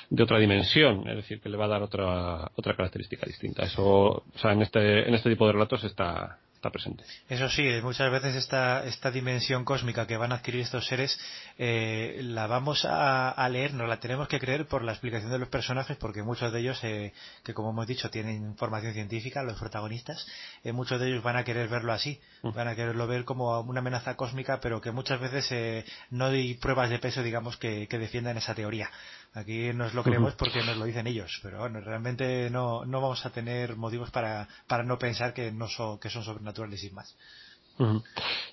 de 0.10 0.24
otra 0.24 0.40
dimensión, 0.40 1.06
es 1.06 1.18
decir, 1.18 1.42
que 1.42 1.50
le 1.50 1.58
va 1.58 1.66
a 1.66 1.70
dar 1.70 1.84
otra, 1.84 2.50
otra 2.56 2.76
característica 2.78 3.26
distinta. 3.26 3.64
Eso, 3.64 3.84
o 3.84 4.38
sea, 4.38 4.54
en 4.54 4.62
este, 4.62 5.06
en 5.06 5.14
este 5.14 5.30
tipo 5.30 5.46
de 5.48 5.52
relatos 5.52 5.84
está, 5.84 6.40
está 6.58 6.72
presente. 6.72 7.04
Eso 7.30 7.50
sí, 7.50 7.64
muchas 7.84 8.12
veces 8.12 8.36
esta, 8.36 8.84
esta 8.86 9.12
dimensión 9.12 9.64
cósmica 9.64 10.08
que 10.08 10.18
van 10.18 10.32
a 10.32 10.36
adquirir 10.36 10.62
estos 10.62 10.88
seres 10.88 11.18
eh, 11.58 12.20
la 12.24 12.48
vamos 12.48 12.84
a, 12.84 13.30
a 13.30 13.50
leer, 13.50 13.74
nos 13.74 13.88
la 13.88 14.00
tenemos 14.00 14.28
que 14.28 14.40
creer 14.40 14.68
por 14.68 14.84
la 14.84 14.92
explicación 14.92 15.32
de 15.32 15.38
los 15.38 15.50
personajes, 15.50 15.98
porque 15.98 16.24
muchos 16.24 16.52
de 16.52 16.60
ellos, 16.60 16.84
eh, 16.84 17.14
que 17.44 17.54
como 17.54 17.70
hemos 17.70 17.86
dicho, 17.86 18.10
tienen 18.10 18.56
formación 18.58 18.94
científica, 18.94 19.44
los 19.44 19.60
protagonistas, 19.60 20.28
eh, 20.64 20.72
muchos 20.72 21.00
de 21.00 21.10
ellos 21.10 21.24
van 21.24 21.38
a 21.38 21.44
querer 21.44 21.68
verlo 21.68 21.94
así, 21.94 22.20
van 22.42 22.68
a 22.68 22.76
quererlo 22.76 23.06
ver 23.06 23.24
como 23.24 23.60
una 23.62 23.80
amenaza 23.80 24.16
cósmica, 24.16 24.60
pero 24.60 24.82
que 24.82 24.92
muchas 24.92 25.20
veces 25.20 25.52
eh, 25.52 25.86
no 26.10 26.26
hay 26.26 26.56
pruebas 26.56 26.90
de 26.90 26.98
peso, 26.98 27.22
digamos, 27.22 27.58
que, 27.58 27.88
que 27.88 28.00
defiendan 28.00 28.38
esa 28.38 28.56
teoría. 28.56 28.90
Aquí 29.38 29.72
nos 29.74 29.94
lo 29.94 30.04
creemos 30.08 30.34
porque 30.36 30.64
nos 30.64 30.78
lo 30.78 30.86
dicen 30.86 31.06
ellos, 31.08 31.40
pero 31.44 31.60
bueno, 31.60 31.80
realmente 31.82 32.50
no, 32.50 32.86
no 32.86 33.02
vamos 33.02 33.26
a 33.26 33.30
tener 33.30 33.76
motivos 33.76 34.10
para, 34.12 34.48
para 34.68 34.84
no 34.84 34.98
pensar 34.98 35.34
que, 35.34 35.52
no 35.52 35.68
so- 35.68 36.00
que 36.00 36.10
son 36.10 36.24
sobrenaturales 36.24 36.82
sin 36.82 36.94
más. 36.96 37.16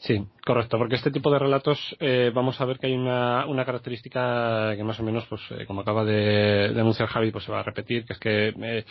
Sí, 0.00 0.22
correcto, 0.44 0.76
porque 0.76 0.96
este 0.96 1.10
tipo 1.10 1.30
de 1.30 1.38
relatos 1.38 1.96
eh, 1.98 2.30
vamos 2.34 2.60
a 2.60 2.66
ver 2.66 2.78
que 2.78 2.88
hay 2.88 2.92
una, 2.92 3.46
una 3.46 3.64
característica 3.64 4.76
que 4.76 4.84
más 4.84 5.00
o 5.00 5.02
menos, 5.02 5.24
pues 5.28 5.40
eh, 5.50 5.64
como 5.66 5.80
acaba 5.80 6.04
de, 6.04 6.66
anunciar 6.78 7.08
Javi, 7.08 7.30
pues 7.30 7.44
se 7.44 7.52
va 7.52 7.60
a 7.60 7.62
repetir, 7.62 8.04
que 8.04 8.12
es 8.12 8.18
que 8.18 8.48
eh, 8.48 8.84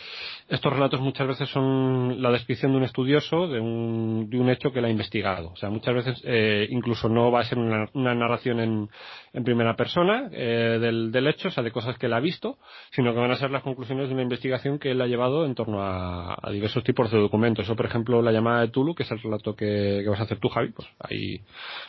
estos 0.48 0.72
relatos 0.72 1.00
muchas 1.00 1.28
veces 1.28 1.48
son 1.50 2.20
la 2.20 2.32
descripción 2.32 2.72
de 2.72 2.78
un 2.78 2.84
estudioso 2.84 3.46
de 3.46 3.60
un, 3.60 4.28
de 4.28 4.40
un 4.40 4.50
hecho 4.50 4.72
que 4.72 4.80
él 4.80 4.86
ha 4.86 4.90
investigado. 4.90 5.52
O 5.52 5.56
sea, 5.56 5.70
muchas 5.70 5.94
veces 5.94 6.20
eh, 6.24 6.66
incluso 6.70 7.08
no 7.08 7.30
va 7.30 7.40
a 7.40 7.44
ser 7.44 7.58
una, 7.58 7.88
una 7.92 8.12
narración 8.12 8.58
en, 8.58 8.88
en 9.32 9.44
primera 9.44 9.76
persona 9.76 10.28
del, 10.28 11.12
del 11.12 11.26
hecho, 11.28 11.48
o 11.48 11.50
sea, 11.52 11.62
de 11.62 11.70
cosas 11.70 11.96
que 11.96 12.06
él 12.06 12.12
ha 12.12 12.20
visto, 12.20 12.58
sino 12.90 13.12
que 13.12 13.20
van 13.20 13.30
a 13.30 13.36
ser 13.36 13.52
las 13.52 13.62
conclusiones 13.62 14.08
de 14.08 14.14
una 14.14 14.22
investigación 14.22 14.80
que 14.80 14.90
él 14.90 15.00
ha 15.00 15.06
llevado 15.06 15.44
en 15.44 15.54
torno 15.54 15.80
a, 15.80 16.36
a 16.42 16.50
diversos 16.50 16.82
tipos 16.82 17.10
de 17.12 17.20
documentos. 17.20 17.64
Eso, 17.64 17.76
por 17.76 17.86
ejemplo, 17.86 18.20
la 18.20 18.32
llamada 18.32 18.62
de 18.62 18.68
Tulu, 18.68 18.94
que 18.94 19.04
es 19.04 19.10
el 19.12 19.20
relato 19.20 19.54
que, 19.54 20.00
que 20.02 20.08
vas 20.08 20.20
a 20.20 20.23
hacer 20.24 20.38
tú, 20.38 20.48
Javi, 20.48 20.72
pues 20.72 20.88
ahí 20.98 21.40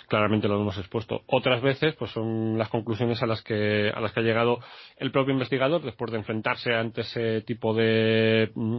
claramente 0.07 0.47
lo 0.47 0.59
hemos 0.59 0.77
expuesto. 0.77 1.23
Otras 1.27 1.61
veces, 1.61 1.95
pues 1.95 2.11
son 2.11 2.57
las 2.57 2.69
conclusiones 2.69 3.21
a 3.23 3.27
las 3.27 3.41
que, 3.41 3.91
a 3.93 3.99
las 3.99 4.13
que 4.13 4.19
ha 4.19 4.23
llegado 4.23 4.59
el 4.97 5.11
propio 5.11 5.33
investigador 5.33 5.81
después 5.81 6.11
de 6.11 6.17
enfrentarse 6.17 6.73
ante 6.73 7.01
ese 7.01 7.41
tipo 7.41 7.73
de, 7.73 8.51
mm, 8.55 8.77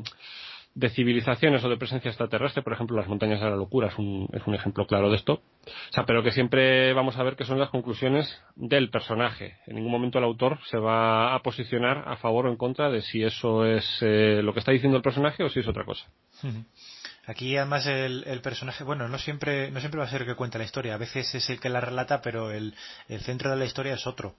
de 0.76 0.90
civilizaciones 0.90 1.64
o 1.64 1.70
de 1.70 1.78
presencia 1.78 2.10
extraterrestre, 2.10 2.62
por 2.62 2.74
ejemplo, 2.74 2.98
las 2.98 3.08
montañas 3.08 3.40
de 3.40 3.48
la 3.48 3.56
locura 3.56 3.88
es 3.88 3.98
un, 3.98 4.28
es 4.34 4.46
un 4.46 4.54
ejemplo 4.54 4.86
claro 4.86 5.08
de 5.08 5.16
esto. 5.16 5.40
O 5.64 5.92
sea, 5.92 6.04
pero 6.04 6.22
que 6.22 6.32
siempre 6.32 6.92
vamos 6.92 7.16
a 7.16 7.22
ver 7.22 7.34
que 7.34 7.44
son 7.44 7.58
las 7.58 7.70
conclusiones 7.70 8.42
del 8.56 8.90
personaje. 8.90 9.56
En 9.66 9.76
ningún 9.76 9.90
momento 9.90 10.18
el 10.18 10.24
autor 10.24 10.58
se 10.66 10.76
va 10.76 11.34
a 11.34 11.40
posicionar 11.40 12.04
a 12.06 12.16
favor 12.16 12.44
o 12.46 12.50
en 12.50 12.56
contra 12.56 12.90
de 12.90 13.00
si 13.00 13.22
eso 13.22 13.64
es 13.64 13.86
eh, 14.02 14.42
lo 14.42 14.52
que 14.52 14.58
está 14.58 14.70
diciendo 14.70 14.98
el 14.98 15.02
personaje 15.02 15.42
o 15.44 15.48
si 15.48 15.60
es 15.60 15.66
otra 15.66 15.86
cosa. 15.86 16.06
Aquí 17.26 17.56
además 17.56 17.86
el, 17.86 18.40
personaje, 18.42 18.84
bueno, 18.84 19.08
no 19.08 19.18
siempre, 19.18 19.70
no 19.70 19.80
siempre 19.80 19.98
va 19.98 20.06
a 20.06 20.10
ser 20.10 20.22
el 20.22 20.28
que 20.28 20.36
cuenta 20.36 20.58
la 20.58 20.64
historia, 20.64 20.94
a 20.94 20.98
veces 20.98 21.34
es 21.34 21.50
el 21.50 21.58
que 21.58 21.68
la 21.68 21.80
relata, 21.80 22.22
pero 22.22 22.52
el, 22.52 22.74
el 23.08 23.20
centro 23.20 23.50
de 23.50 23.56
la 23.56 23.64
historia 23.64 23.94
es 23.94 24.06
otro 24.06 24.36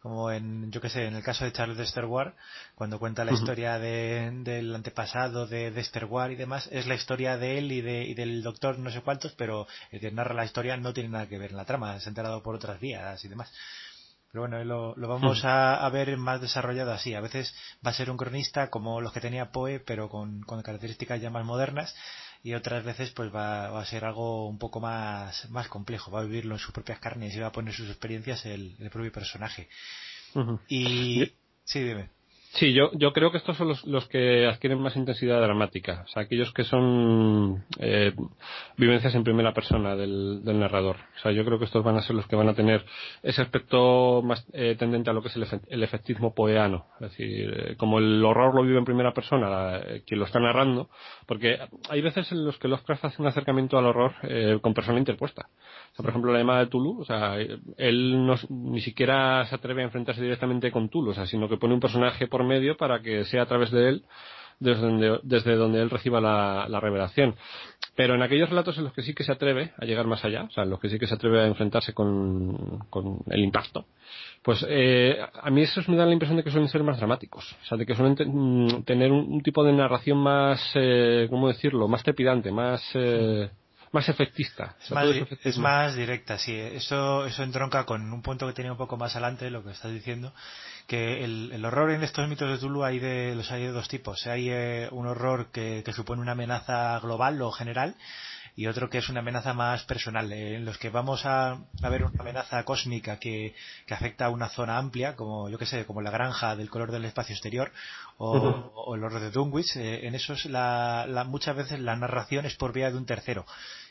como 0.00 0.30
en, 0.30 0.72
yo 0.72 0.80
que 0.80 0.88
sé, 0.88 1.06
en 1.06 1.14
el 1.14 1.22
caso 1.22 1.44
de 1.44 1.52
Charles 1.52 1.94
de 1.94 2.04
Ward, 2.04 2.32
cuando 2.74 2.98
cuenta 2.98 3.24
la 3.24 3.32
historia 3.32 3.78
de, 3.78 4.30
del 4.32 4.74
antepasado 4.74 5.46
de, 5.46 5.70
de 5.70 6.04
Ward 6.04 6.30
y 6.30 6.36
demás, 6.36 6.68
es 6.72 6.86
la 6.86 6.94
historia 6.94 7.36
de 7.36 7.58
él 7.58 7.70
y, 7.70 7.82
de, 7.82 8.04
y 8.04 8.14
del 8.14 8.42
doctor 8.42 8.78
no 8.78 8.90
sé 8.90 9.02
cuántos, 9.02 9.32
pero 9.32 9.66
el 9.90 10.00
que 10.00 10.10
narra 10.10 10.34
la 10.34 10.46
historia 10.46 10.76
no 10.78 10.94
tiene 10.94 11.10
nada 11.10 11.28
que 11.28 11.38
ver 11.38 11.50
en 11.50 11.58
la 11.58 11.66
trama, 11.66 12.00
se 12.00 12.08
ha 12.08 12.10
enterado 12.10 12.42
por 12.42 12.54
otras 12.54 12.80
vías 12.80 13.22
y 13.24 13.28
demás. 13.28 13.52
Pero 14.32 14.42
bueno, 14.42 14.62
lo, 14.64 14.94
lo 14.96 15.08
vamos 15.08 15.44
a, 15.44 15.86
ver 15.90 16.16
más 16.16 16.40
desarrollado 16.40 16.92
así. 16.92 17.14
A 17.14 17.20
veces 17.20 17.52
va 17.84 17.90
a 17.90 17.94
ser 17.94 18.12
un 18.12 18.16
cronista 18.16 18.70
como 18.70 19.00
los 19.00 19.12
que 19.12 19.20
tenía 19.20 19.50
Poe, 19.50 19.80
pero 19.80 20.08
con, 20.08 20.42
con 20.42 20.62
características 20.62 21.20
ya 21.20 21.30
más 21.30 21.44
modernas 21.44 21.94
y 22.42 22.54
otras 22.54 22.84
veces 22.84 23.10
pues 23.10 23.34
va, 23.34 23.70
va, 23.70 23.82
a 23.82 23.86
ser 23.86 24.04
algo 24.04 24.48
un 24.48 24.58
poco 24.58 24.80
más, 24.80 25.48
más 25.50 25.68
complejo, 25.68 26.10
va 26.10 26.20
a 26.20 26.24
vivirlo 26.24 26.54
en 26.54 26.58
sus 26.58 26.72
propias 26.72 26.98
carnes 26.98 27.34
y 27.34 27.40
va 27.40 27.48
a 27.48 27.52
poner 27.52 27.74
sus 27.74 27.88
experiencias 27.88 28.46
el, 28.46 28.76
el 28.78 28.90
propio 28.90 29.12
personaje. 29.12 29.68
Y 30.68 31.32
sí, 31.64 31.80
dime. 31.80 32.08
Sí, 32.52 32.72
yo, 32.72 32.90
yo 32.94 33.12
creo 33.12 33.30
que 33.30 33.36
estos 33.36 33.56
son 33.56 33.68
los, 33.68 33.84
los 33.84 34.08
que 34.08 34.44
adquieren 34.46 34.80
más 34.80 34.96
intensidad 34.96 35.40
dramática, 35.40 36.02
o 36.04 36.08
sea, 36.08 36.24
aquellos 36.24 36.52
que 36.52 36.64
son 36.64 37.64
eh, 37.78 38.12
vivencias 38.76 39.14
en 39.14 39.22
primera 39.22 39.54
persona 39.54 39.94
del, 39.94 40.42
del, 40.42 40.58
narrador. 40.58 40.96
O 40.96 41.20
sea, 41.20 41.30
yo 41.30 41.44
creo 41.44 41.60
que 41.60 41.66
estos 41.66 41.84
van 41.84 41.96
a 41.96 42.02
ser 42.02 42.16
los 42.16 42.26
que 42.26 42.34
van 42.34 42.48
a 42.48 42.54
tener 42.54 42.84
ese 43.22 43.42
aspecto 43.42 44.20
más 44.22 44.44
eh, 44.52 44.74
tendente 44.76 45.10
a 45.10 45.12
lo 45.12 45.22
que 45.22 45.28
es 45.28 45.36
el, 45.36 45.46
el 45.68 45.82
efectismo 45.84 46.34
poeano. 46.34 46.86
Es 46.94 47.10
decir, 47.10 47.54
eh, 47.56 47.76
como 47.76 48.00
el 48.00 48.24
horror 48.24 48.52
lo 48.52 48.62
vive 48.62 48.78
en 48.78 48.84
primera 48.84 49.12
persona 49.12 49.78
eh, 49.78 50.02
quien 50.04 50.18
lo 50.18 50.26
está 50.26 50.40
narrando, 50.40 50.90
porque 51.26 51.56
hay 51.88 52.00
veces 52.00 52.32
en 52.32 52.44
los 52.44 52.58
que 52.58 52.66
Lovecraft 52.66 53.04
hace 53.04 53.22
un 53.22 53.28
acercamiento 53.28 53.78
al 53.78 53.86
horror 53.86 54.14
eh, 54.24 54.58
con 54.60 54.74
persona 54.74 54.98
interpuesta. 54.98 55.46
O 55.92 55.94
sea, 55.94 56.02
por 56.02 56.10
ejemplo, 56.10 56.32
la 56.32 56.40
llamada 56.40 56.60
de 56.60 56.66
Tulu, 56.66 57.00
o 57.00 57.04
sea, 57.04 57.36
él 57.36 58.26
no, 58.26 58.34
ni 58.48 58.80
siquiera 58.80 59.46
se 59.46 59.54
atreve 59.54 59.82
a 59.82 59.84
enfrentarse 59.84 60.20
directamente 60.20 60.72
con 60.72 60.88
Tulu, 60.88 61.10
o 61.10 61.14
sea, 61.14 61.26
sino 61.26 61.48
que 61.48 61.56
pone 61.56 61.74
un 61.74 61.80
personaje 61.80 62.26
por 62.26 62.39
medio 62.44 62.76
para 62.76 63.00
que 63.00 63.24
sea 63.24 63.42
a 63.42 63.46
través 63.46 63.70
de 63.70 63.88
él 63.88 64.04
desde 64.60 64.82
donde, 64.82 65.20
desde 65.22 65.56
donde 65.56 65.80
él 65.80 65.90
reciba 65.90 66.20
la, 66.20 66.66
la, 66.68 66.80
revelación. 66.80 67.34
Pero 67.96 68.14
en 68.14 68.22
aquellos 68.22 68.50
relatos 68.50 68.76
en 68.78 68.84
los 68.84 68.92
que 68.92 69.02
sí 69.02 69.14
que 69.14 69.24
se 69.24 69.32
atreve 69.32 69.72
a 69.78 69.84
llegar 69.86 70.06
más 70.06 70.24
allá, 70.24 70.44
o 70.44 70.50
sea, 70.50 70.64
en 70.64 70.70
los 70.70 70.78
que 70.78 70.90
sí 70.90 70.98
que 70.98 71.06
se 71.06 71.14
atreve 71.14 71.40
a 71.40 71.46
enfrentarse 71.46 71.94
con, 71.94 72.84
con 72.90 73.20
el 73.30 73.40
impacto, 73.40 73.86
pues 74.42 74.64
eh, 74.68 75.18
a 75.42 75.50
mí 75.50 75.62
esos 75.62 75.88
me 75.88 75.96
da 75.96 76.06
la 76.06 76.12
impresión 76.12 76.36
de 76.36 76.44
que 76.44 76.50
suelen 76.50 76.68
ser 76.68 76.82
más 76.82 76.98
dramáticos, 76.98 77.56
o 77.62 77.66
sea, 77.66 77.78
de 77.78 77.86
que 77.86 77.94
suelen 77.94 78.14
mm, 78.14 78.84
tener 78.84 79.10
un, 79.10 79.42
tipo 79.42 79.64
de 79.64 79.72
narración 79.72 80.18
más, 80.18 80.60
eh, 80.74 81.26
¿cómo 81.30 81.48
decirlo?, 81.48 81.88
más 81.88 82.02
trepidante, 82.02 82.52
más... 82.52 82.82
Eh, 82.94 83.50
más 83.92 84.08
efectista. 84.08 84.76
Es 85.42 85.58
más, 85.58 85.96
directa, 85.96 86.38
sí. 86.38 86.54
Eso, 86.54 87.26
eso 87.26 87.42
entronca 87.42 87.84
con 87.84 88.12
un 88.12 88.22
punto 88.22 88.46
que 88.46 88.52
tenía 88.52 88.70
un 88.70 88.78
poco 88.78 88.96
más 88.96 89.16
adelante, 89.16 89.50
lo 89.50 89.64
que 89.64 89.72
estás 89.72 89.92
diciendo, 89.92 90.32
que 90.90 91.22
el, 91.22 91.64
horror 91.64 91.92
en 91.92 92.02
estos 92.02 92.28
mitos 92.28 92.50
de 92.50 92.58
Tulu 92.58 92.82
hay 92.82 92.98
de, 92.98 93.36
los 93.36 93.48
hay 93.52 93.62
de 93.62 93.70
dos 93.70 93.86
tipos. 93.86 94.26
Hay 94.26 94.50
eh, 94.50 94.88
un 94.90 95.06
horror 95.06 95.52
que, 95.52 95.84
que 95.84 95.92
supone 95.92 96.20
una 96.20 96.32
amenaza 96.32 96.98
global 96.98 97.40
o 97.42 97.52
general, 97.52 97.94
y 98.56 98.66
otro 98.66 98.90
que 98.90 98.98
es 98.98 99.08
una 99.08 99.20
amenaza 99.20 99.54
más 99.54 99.84
personal, 99.84 100.32
eh, 100.32 100.56
en 100.56 100.64
los 100.64 100.78
que 100.78 100.90
vamos 100.90 101.24
a, 101.26 101.52
a, 101.52 101.88
ver 101.90 102.02
una 102.02 102.20
amenaza 102.20 102.64
cósmica 102.64 103.20
que, 103.20 103.54
que, 103.86 103.94
afecta 103.94 104.24
a 104.24 104.30
una 104.30 104.48
zona 104.48 104.78
amplia, 104.78 105.14
como 105.14 105.48
yo 105.48 105.58
que 105.58 105.66
sé, 105.66 105.86
como 105.86 106.02
la 106.02 106.10
granja 106.10 106.56
del 106.56 106.70
color 106.70 106.90
del 106.90 107.04
espacio 107.04 107.34
exterior 107.34 107.70
o, 108.18 108.32
o 108.74 108.96
el 108.96 109.04
horror 109.04 109.20
de 109.20 109.30
Dunwich, 109.30 109.76
eh, 109.76 110.08
en 110.08 110.16
esos 110.16 110.44
la, 110.46 111.06
la, 111.08 111.22
muchas 111.22 111.54
veces 111.54 111.78
la 111.78 111.94
narración 111.94 112.46
es 112.46 112.56
por 112.56 112.72
vía 112.72 112.90
de 112.90 112.96
un 112.96 113.06
tercero 113.06 113.46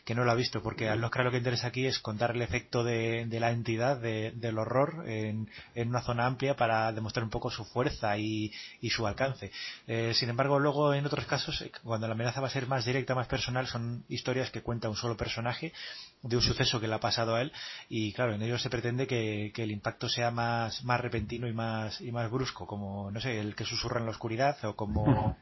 que 0.05 0.15
no 0.15 0.23
lo 0.23 0.31
ha 0.31 0.35
visto, 0.35 0.61
porque 0.61 0.89
al 0.89 1.03
Oscar 1.03 1.25
lo 1.25 1.31
que 1.31 1.37
interesa 1.37 1.67
aquí 1.67 1.85
es 1.85 1.99
contar 1.99 2.31
el 2.31 2.41
efecto 2.41 2.83
de, 2.83 3.25
de 3.25 3.39
la 3.39 3.51
entidad 3.51 3.97
de, 3.97 4.31
del 4.31 4.57
horror 4.57 5.03
en, 5.07 5.49
en, 5.75 5.89
una 5.89 6.01
zona 6.01 6.25
amplia 6.25 6.55
para 6.55 6.91
demostrar 6.91 7.23
un 7.23 7.29
poco 7.29 7.49
su 7.49 7.65
fuerza 7.65 8.17
y, 8.17 8.51
y 8.81 8.89
su 8.89 9.05
alcance. 9.07 9.51
Eh, 9.87 10.13
sin 10.15 10.29
embargo, 10.29 10.59
luego 10.59 10.93
en 10.93 11.05
otros 11.05 11.25
casos, 11.25 11.61
eh, 11.61 11.71
cuando 11.83 12.07
la 12.07 12.13
amenaza 12.13 12.41
va 12.41 12.47
a 12.47 12.51
ser 12.51 12.67
más 12.67 12.85
directa, 12.85 13.15
más 13.15 13.27
personal, 13.27 13.67
son 13.67 14.03
historias 14.09 14.51
que 14.51 14.61
cuenta 14.61 14.89
un 14.89 14.95
solo 14.95 15.17
personaje 15.17 15.73
de 16.21 16.35
un 16.35 16.41
suceso 16.41 16.79
que 16.79 16.87
le 16.87 16.95
ha 16.95 16.99
pasado 16.99 17.35
a 17.35 17.41
él 17.41 17.51
y 17.87 18.11
claro, 18.13 18.33
en 18.33 18.41
ellos 18.41 18.61
se 18.61 18.69
pretende 18.69 19.07
que, 19.07 19.51
que 19.53 19.63
el 19.63 19.71
impacto 19.71 20.09
sea 20.09 20.31
más, 20.31 20.83
más 20.83 20.99
repentino 20.99 21.47
y 21.47 21.53
más, 21.53 22.01
y 22.01 22.11
más 22.11 22.29
brusco, 22.29 22.67
como, 22.67 23.11
no 23.11 23.21
sé, 23.21 23.39
el 23.39 23.55
que 23.55 23.65
susurra 23.65 23.99
en 23.99 24.05
la 24.05 24.11
oscuridad 24.11 24.57
o 24.65 24.75
como 24.75 25.37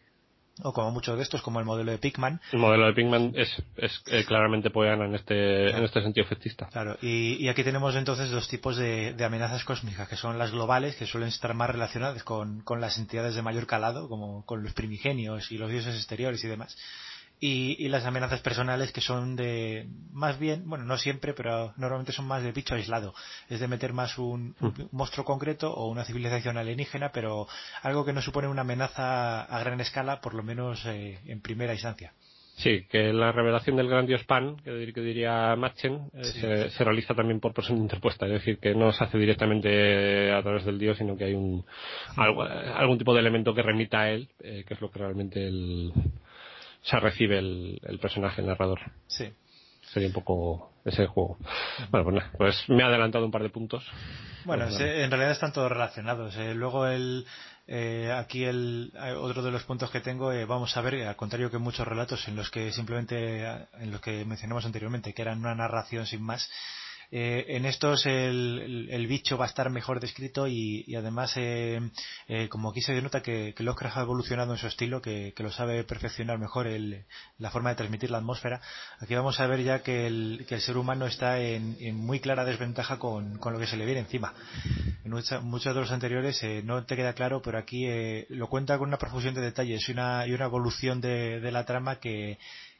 o 0.63 0.73
como 0.73 0.91
muchos 0.91 1.17
de 1.17 1.23
estos, 1.23 1.41
como 1.41 1.59
el 1.59 1.65
modelo 1.65 1.91
de 1.91 1.97
Pickman. 1.97 2.39
El 2.51 2.59
modelo 2.59 2.87
de 2.87 2.93
Pickman 2.93 3.33
es, 3.35 3.49
es 3.77 4.01
eh, 4.07 4.23
claramente 4.25 4.69
poeana 4.69 5.05
en 5.05 5.15
este, 5.15 5.69
en 5.69 5.83
este 5.83 6.01
sentido 6.01 6.25
efectista. 6.25 6.67
Claro, 6.67 6.97
y, 7.01 7.37
y, 7.39 7.49
aquí 7.49 7.63
tenemos 7.63 7.95
entonces 7.95 8.31
dos 8.31 8.47
tipos 8.47 8.77
de, 8.77 9.13
de, 9.13 9.25
amenazas 9.25 9.63
cósmicas, 9.63 10.07
que 10.07 10.15
son 10.15 10.37
las 10.37 10.51
globales, 10.51 10.95
que 10.95 11.05
suelen 11.05 11.29
estar 11.29 11.53
más 11.53 11.69
relacionadas 11.69 12.23
con, 12.23 12.61
con 12.61 12.81
las 12.81 12.97
entidades 12.97 13.35
de 13.35 13.41
mayor 13.41 13.67
calado, 13.67 14.09
como 14.09 14.45
con 14.45 14.63
los 14.63 14.73
primigenios 14.73 15.51
y 15.51 15.57
los 15.57 15.69
dioses 15.69 15.95
exteriores 15.95 16.43
y 16.43 16.47
demás, 16.47 16.77
y, 17.39 17.83
y, 17.83 17.89
las 17.89 18.05
amenazas 18.05 18.41
personales 18.41 18.91
que 18.91 19.01
son 19.01 19.35
de 19.35 19.87
más 20.11 20.39
bien, 20.39 20.67
bueno, 20.67 20.85
no 20.85 20.97
siempre, 20.97 21.33
pero 21.33 21.73
normalmente 21.77 22.11
son 22.11 22.25
más 22.25 22.41
de 22.41 22.51
bicho 22.51 22.75
aislado, 22.75 23.13
es 23.49 23.59
de 23.59 23.67
meter 23.67 23.93
más 23.93 24.17
un, 24.17 24.55
un 24.59 24.69
mm. 24.69 24.89
monstruo 24.91 25.25
concreto 25.25 25.71
o 25.71 25.87
una 25.87 26.03
civilización 26.03 26.57
alienígena, 26.57 27.11
pero 27.11 27.47
algo 27.83 28.05
que 28.05 28.13
no 28.13 28.21
supone 28.21 28.47
una 28.47 28.61
amenaza 28.61 29.43
a 29.43 29.59
gran 29.59 29.79
escala, 29.79 30.19
por 30.21 30.33
lo 30.33 30.43
menos 30.43 30.83
eh, 30.85 31.19
en 31.25 31.41
primera 31.41 31.73
instancia. 31.73 32.13
Sí, 32.57 32.87
que 32.89 33.13
la 33.13 33.31
revelación 33.31 33.75
del 33.75 33.87
gran 33.87 34.07
dios 34.07 34.23
Pan, 34.23 34.57
que, 34.63 34.71
diría 34.71 35.55
Machen, 35.55 36.09
eh, 36.15 36.23
se, 36.23 36.69
se, 36.71 36.83
realiza 36.83 37.13
también 37.13 37.39
por 37.39 37.53
persona 37.53 37.77
interpuesta, 37.77 38.25
es 38.25 38.31
decir, 38.31 38.57
que 38.57 38.73
no 38.73 38.91
se 38.91 39.03
hace 39.03 39.19
directamente 39.19 40.31
a 40.31 40.41
través 40.41 40.65
del 40.65 40.79
dios, 40.79 40.97
sino 40.97 41.15
que 41.15 41.25
hay 41.25 41.35
un 41.35 41.63
algo, 42.15 42.41
algún 42.41 42.97
tipo 42.97 43.13
de 43.13 43.19
elemento 43.19 43.53
que 43.53 43.61
remita 43.61 44.01
a 44.01 44.09
él, 44.09 44.29
eh, 44.39 44.63
que 44.67 44.73
es 44.73 44.81
lo 44.81 44.89
que 44.89 44.97
realmente 44.97 45.47
el, 45.47 45.93
se 46.89 46.99
recibe 46.99 47.39
el, 47.39 47.79
el 47.83 47.99
personaje, 47.99 48.41
el 48.41 48.47
narrador. 48.47 48.79
Sí. 49.07 49.31
Sería 49.91 50.07
un 50.07 50.13
poco 50.13 50.73
ese 50.85 51.05
juego. 51.07 51.37
Bueno, 51.91 52.11
pues, 52.11 52.23
pues 52.37 52.69
me 52.69 52.83
ha 52.83 52.87
adelantado 52.87 53.25
un 53.25 53.31
par 53.31 53.43
de 53.43 53.49
puntos. 53.49 53.83
Bueno, 54.45 54.65
pues 54.65 54.79
en 54.79 55.09
realidad 55.11 55.31
están 55.31 55.51
todos 55.51 55.69
relacionados. 55.69 56.35
Eh, 56.37 56.53
luego 56.53 56.87
el, 56.87 57.25
eh, 57.67 58.11
aquí 58.15 58.45
el, 58.45 58.93
otro 59.19 59.41
de 59.43 59.51
los 59.51 59.63
puntos 59.63 59.91
que 59.91 59.99
tengo, 59.99 60.31
eh, 60.31 60.45
vamos 60.45 60.75
a 60.77 60.81
ver, 60.81 61.05
al 61.05 61.15
contrario 61.15 61.51
que 61.51 61.57
muchos 61.57 61.87
relatos 61.87 62.27
en 62.27 62.35
los 62.35 62.49
que 62.49 62.71
simplemente, 62.71 63.45
en 63.79 63.91
los 63.91 63.99
que 63.99 64.23
mencionamos 64.23 64.65
anteriormente, 64.65 65.13
que 65.13 65.21
eran 65.21 65.39
una 65.39 65.55
narración 65.55 66.05
sin 66.05 66.23
más, 66.23 66.49
eh, 67.09 67.45
en 67.49 67.65
estos 67.65 68.05
el, 68.05 69.05
bicho 69.07 69.37
va 69.37 69.45
a 69.45 69.47
estar 69.47 69.69
mejor 69.69 69.99
descrito 69.99 70.47
y, 70.47 70.83
y 70.87 70.95
además, 70.95 71.33
eh, 71.37 71.79
eh, 72.27 72.49
como 72.49 72.71
aquí 72.71 72.81
se 72.81 72.93
denota 72.93 73.21
que, 73.21 73.53
que 73.55 73.63
Lovecraft 73.63 73.97
ha 73.97 74.01
evolucionado 74.01 74.51
en 74.53 74.57
su 74.57 74.67
estilo, 74.67 75.01
que, 75.01 75.33
lo 75.37 75.51
sabe 75.51 75.83
perfeccionar 75.85 76.37
mejor 76.39 76.67
el, 76.67 77.05
la 77.37 77.51
forma 77.51 77.69
de 77.69 77.75
transmitir 77.75 78.11
la 78.11 78.17
atmósfera, 78.17 78.59
aquí 78.99 79.15
vamos 79.15 79.39
a 79.39 79.47
ver 79.47 79.63
ya 79.63 79.81
que 79.83 80.07
el, 80.07 80.45
ser 80.59 80.77
humano 80.77 81.05
está 81.05 81.39
en, 81.39 81.77
muy 81.95 82.19
clara 82.19 82.43
desventaja 82.43 82.99
con, 82.99 83.39
lo 83.41 83.59
que 83.59 83.67
se 83.67 83.77
le 83.77 83.85
viene 83.85 84.01
encima. 84.01 84.33
En 85.05 85.11
muchos 85.43 85.73
de 85.73 85.79
los 85.79 85.91
anteriores 85.91 86.43
eh, 86.43 86.61
no 86.65 86.83
te 86.85 86.97
queda 86.97 87.13
claro, 87.13 87.41
pero 87.41 87.57
aquí 87.57 87.85
eh, 87.85 88.25
lo 88.29 88.47
cuenta 88.47 88.77
con 88.77 88.89
una 88.89 88.97
profusión 88.97 89.33
de 89.33 89.41
detalles 89.41 89.87
y 89.87 89.91
una, 89.93 90.27
y 90.27 90.33
una 90.33 90.45
evolución 90.45 90.99
de 90.99 91.49
la 91.51 91.65
trama 91.65 91.99
que 91.99 92.37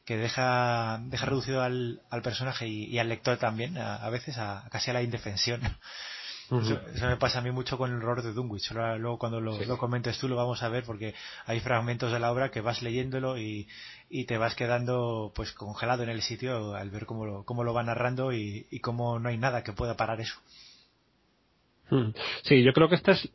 que 0.07 0.15
deja, 0.15 1.01
deja 1.03 1.25
reducido 1.25 1.61
al, 1.61 2.01
al 2.09 2.21
personaje 2.21 2.65
y, 2.65 2.85
y, 2.85 2.97
al 2.97 3.09
lector 3.09 3.37
también, 3.37 3.77
a, 3.77 3.97
a 3.97 4.09
veces 4.09 4.37
a, 4.37 4.63
casi 4.71 4.89
a 4.89 4.93
la 4.93 5.01
indefensión. 5.01 5.59
Uh 6.49 6.61
-huh. 6.61 6.63
eso, 6.63 6.79
eso, 6.95 7.05
me 7.07 7.17
pasa 7.17 7.39
a 7.39 7.41
mí 7.41 7.51
mucho 7.51 7.77
con 7.77 7.91
el 7.91 7.97
horror 7.97 8.23
de 8.23 8.31
Dunwich. 8.31 8.71
Luego 8.71 9.19
cuando 9.19 9.41
lo, 9.41 9.57
sí. 9.57 9.65
lo, 9.65 9.77
comentes 9.77 10.17
tú 10.17 10.29
lo 10.29 10.37
vamos 10.37 10.63
a 10.63 10.69
ver 10.69 10.85
porque 10.85 11.13
hay 11.45 11.59
fragmentos 11.59 12.09
de 12.13 12.19
la 12.19 12.31
obra 12.31 12.51
que 12.51 12.61
vas 12.61 12.81
leyéndolo 12.81 13.37
y, 13.37 13.67
y 14.09 14.23
te 14.23 14.37
vas 14.37 14.55
quedando 14.55 15.33
pues 15.35 15.51
congelado 15.51 16.03
en 16.03 16.09
el 16.09 16.21
sitio 16.21 16.73
al 16.73 16.89
ver 16.89 17.05
cómo 17.05 17.25
lo, 17.25 17.43
cómo 17.43 17.65
lo 17.65 17.73
va 17.73 17.83
narrando 17.83 18.31
y, 18.31 18.65
y 18.71 18.79
cómo 18.79 19.19
no 19.19 19.27
hay 19.27 19.37
nada 19.37 19.61
que 19.61 19.73
pueda 19.73 19.97
parar 19.97 20.21
eso. 20.21 20.35
Hmm. 21.89 22.09
Sí, 22.43 22.63
yo 22.63 22.73
creo 22.73 22.89
que 22.89 22.95
este 22.95 23.11
es, 23.11 23.31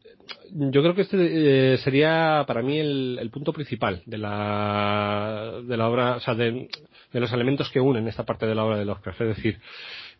yo 0.50 0.82
creo 0.82 0.94
que 0.94 1.02
este 1.02 1.74
eh, 1.74 1.76
sería 1.78 2.44
para 2.46 2.62
mí 2.62 2.78
el, 2.78 3.18
el, 3.20 3.30
punto 3.30 3.52
principal 3.52 4.02
de 4.04 4.18
la, 4.18 5.60
de 5.64 5.76
la 5.76 5.88
obra, 5.88 6.16
o 6.16 6.20
sea, 6.20 6.34
de, 6.34 6.68
de, 7.12 7.20
los 7.20 7.32
elementos 7.32 7.70
que 7.70 7.80
unen 7.80 8.08
esta 8.08 8.24
parte 8.24 8.46
de 8.46 8.54
la 8.54 8.64
obra 8.64 8.78
de 8.78 8.84
Lovecraft. 8.84 9.20
Es 9.22 9.36
decir, 9.36 9.58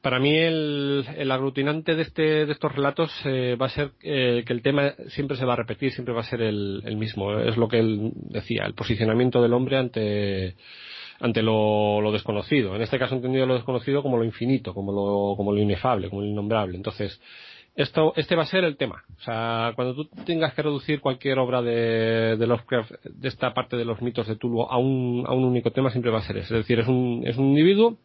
para 0.01 0.19
mí 0.19 0.37
el, 0.37 1.05
el 1.17 1.31
aglutinante 1.31 1.95
de, 1.95 2.03
este, 2.03 2.47
de 2.47 2.53
estos 2.53 2.75
relatos 2.75 3.13
eh, 3.25 3.57
va 3.61 3.67
a 3.67 3.71
ser 3.71 3.93
eh, 4.03 4.43
que 4.47 4.53
el 4.53 4.63
tema 4.63 4.95
siempre 5.09 5.37
se 5.37 5.45
va 5.45 5.53
a 5.53 5.57
repetir, 5.57 5.93
siempre 5.93 6.15
va 6.15 6.23
a 6.23 6.25
ser 6.25 6.43
el, 6.43 6.83
el, 6.85 6.97
mismo. 6.97 7.39
Es 7.39 7.57
lo 7.57 7.69
que 7.69 7.79
él 7.79 8.13
decía, 8.15 8.65
el 8.65 8.75
posicionamiento 8.75 9.43
del 9.43 9.53
hombre 9.53 9.77
ante 9.77 10.57
ante 11.21 11.41
lo, 11.41 12.01
lo, 12.01 12.11
desconocido. 12.11 12.75
En 12.75 12.83
este 12.83 12.99
caso 12.99 13.15
entendido 13.15 13.47
lo 13.47 13.55
desconocido 13.55 14.03
como 14.03 14.17
lo 14.17 14.25
infinito, 14.25 14.75
como 14.75 14.91
lo, 14.91 15.37
como 15.37 15.53
lo 15.53 15.61
inefable, 15.61 16.09
como 16.09 16.23
lo 16.23 16.27
innombrable. 16.27 16.77
Entonces, 16.77 17.21
esto, 17.75 18.13
este 18.17 18.37
va 18.37 18.43
a 18.43 18.47
ser 18.47 18.65
el 18.65 18.77
tema. 18.77 19.03
O 19.19 19.21
sea, 19.23 19.73
cuando 19.75 19.95
tú 19.95 20.05
tengas 20.25 20.53
que 20.55 20.63
reducir 20.63 21.01
cualquier 21.01 21.39
obra 21.39 21.63
de, 21.63 22.37
de 22.37 22.47
Lovecraft, 22.47 22.93
de 23.05 23.29
esta 23.29 23.55
parte 23.55 23.77
de 23.77 23.85
los 23.85 24.03
mitos 24.03 24.27
de 24.27 24.37
Tulu, 24.37 24.63
a 24.63 24.79
un, 24.79 25.25
a 25.27 25.33
un 25.33 25.45
único 25.45 25.71
tema, 25.71 25.91
siempre 25.91 26.11
va 26.11 26.19
a 26.19 26.23
ser 26.23 26.37
ese. 26.37 26.55
Es 26.55 26.61
decir, 26.67 26.81
es 26.81 26.89
un, 26.89 27.23
es 27.27 27.37
un 27.37 27.47
individuo 27.47 27.97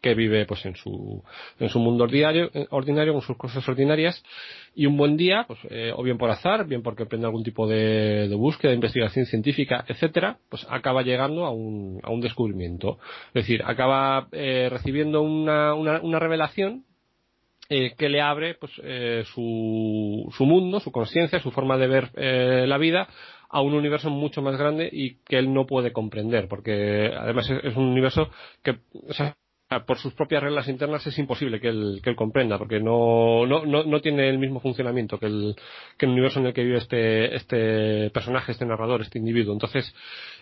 que 0.00 0.14
vive 0.14 0.46
pues 0.46 0.64
en 0.66 0.76
su, 0.76 1.22
en 1.58 1.68
su 1.68 1.78
mundo 1.78 2.04
ordinario, 2.04 2.50
ordinario, 2.70 3.12
con 3.12 3.22
sus 3.22 3.36
cosas 3.36 3.66
ordinarias, 3.68 4.22
y 4.74 4.86
un 4.86 4.96
buen 4.96 5.16
día, 5.16 5.44
pues, 5.48 5.58
eh, 5.70 5.92
o 5.94 6.02
bien 6.02 6.16
por 6.18 6.30
azar, 6.30 6.66
bien 6.66 6.82
porque 6.82 7.02
emprende 7.02 7.26
algún 7.26 7.42
tipo 7.42 7.66
de, 7.66 8.28
de 8.28 8.34
búsqueda, 8.34 8.70
de 8.70 8.76
investigación 8.76 9.26
científica, 9.26 9.84
etcétera, 9.88 10.38
pues 10.48 10.66
acaba 10.70 11.02
llegando 11.02 11.44
a 11.44 11.50
un, 11.50 12.00
a 12.02 12.10
un 12.10 12.20
descubrimiento. 12.20 12.98
Es 13.28 13.46
decir, 13.46 13.62
acaba 13.64 14.28
eh, 14.32 14.68
recibiendo 14.70 15.22
una, 15.22 15.74
una, 15.74 16.00
una 16.00 16.18
revelación 16.18 16.84
eh, 17.68 17.94
que 17.96 18.08
le 18.08 18.20
abre 18.20 18.54
pues, 18.54 18.72
eh, 18.82 19.24
su, 19.26 20.32
su, 20.36 20.44
mundo, 20.46 20.80
su 20.80 20.92
conciencia, 20.92 21.40
su 21.40 21.50
forma 21.50 21.76
de 21.76 21.86
ver 21.86 22.10
eh, 22.14 22.64
la 22.66 22.78
vida 22.78 23.08
a 23.48 23.60
un 23.60 23.74
universo 23.74 24.10
mucho 24.10 24.42
más 24.42 24.56
grande 24.56 24.88
y 24.92 25.16
que 25.24 25.38
él 25.38 25.52
no 25.52 25.66
puede 25.66 25.92
comprender, 25.92 26.48
porque 26.48 27.12
además 27.16 27.50
es, 27.50 27.76
un 27.76 27.84
universo 27.84 28.30
que, 28.62 28.78
o 29.08 29.12
sea, 29.12 29.36
por 29.84 29.98
sus 29.98 30.14
propias 30.14 30.42
reglas 30.42 30.68
internas 30.68 31.06
es 31.06 31.18
imposible 31.18 31.60
que 31.60 31.68
él, 31.68 32.00
que 32.02 32.10
él 32.10 32.16
comprenda, 32.16 32.58
porque 32.58 32.80
no, 32.80 33.44
no, 33.46 33.66
no, 33.66 33.84
no 33.84 34.00
tiene 34.00 34.28
el 34.28 34.38
mismo 34.38 34.60
funcionamiento 34.60 35.18
que 35.18 35.26
el, 35.26 35.56
que 35.98 36.06
el 36.06 36.12
universo 36.12 36.40
en 36.40 36.46
el 36.46 36.54
que 36.54 36.64
vive 36.64 36.78
este, 36.78 37.34
este 37.34 38.10
personaje, 38.10 38.52
este 38.52 38.64
narrador, 38.64 39.02
este 39.02 39.18
individuo. 39.18 39.52
Entonces, 39.52 39.94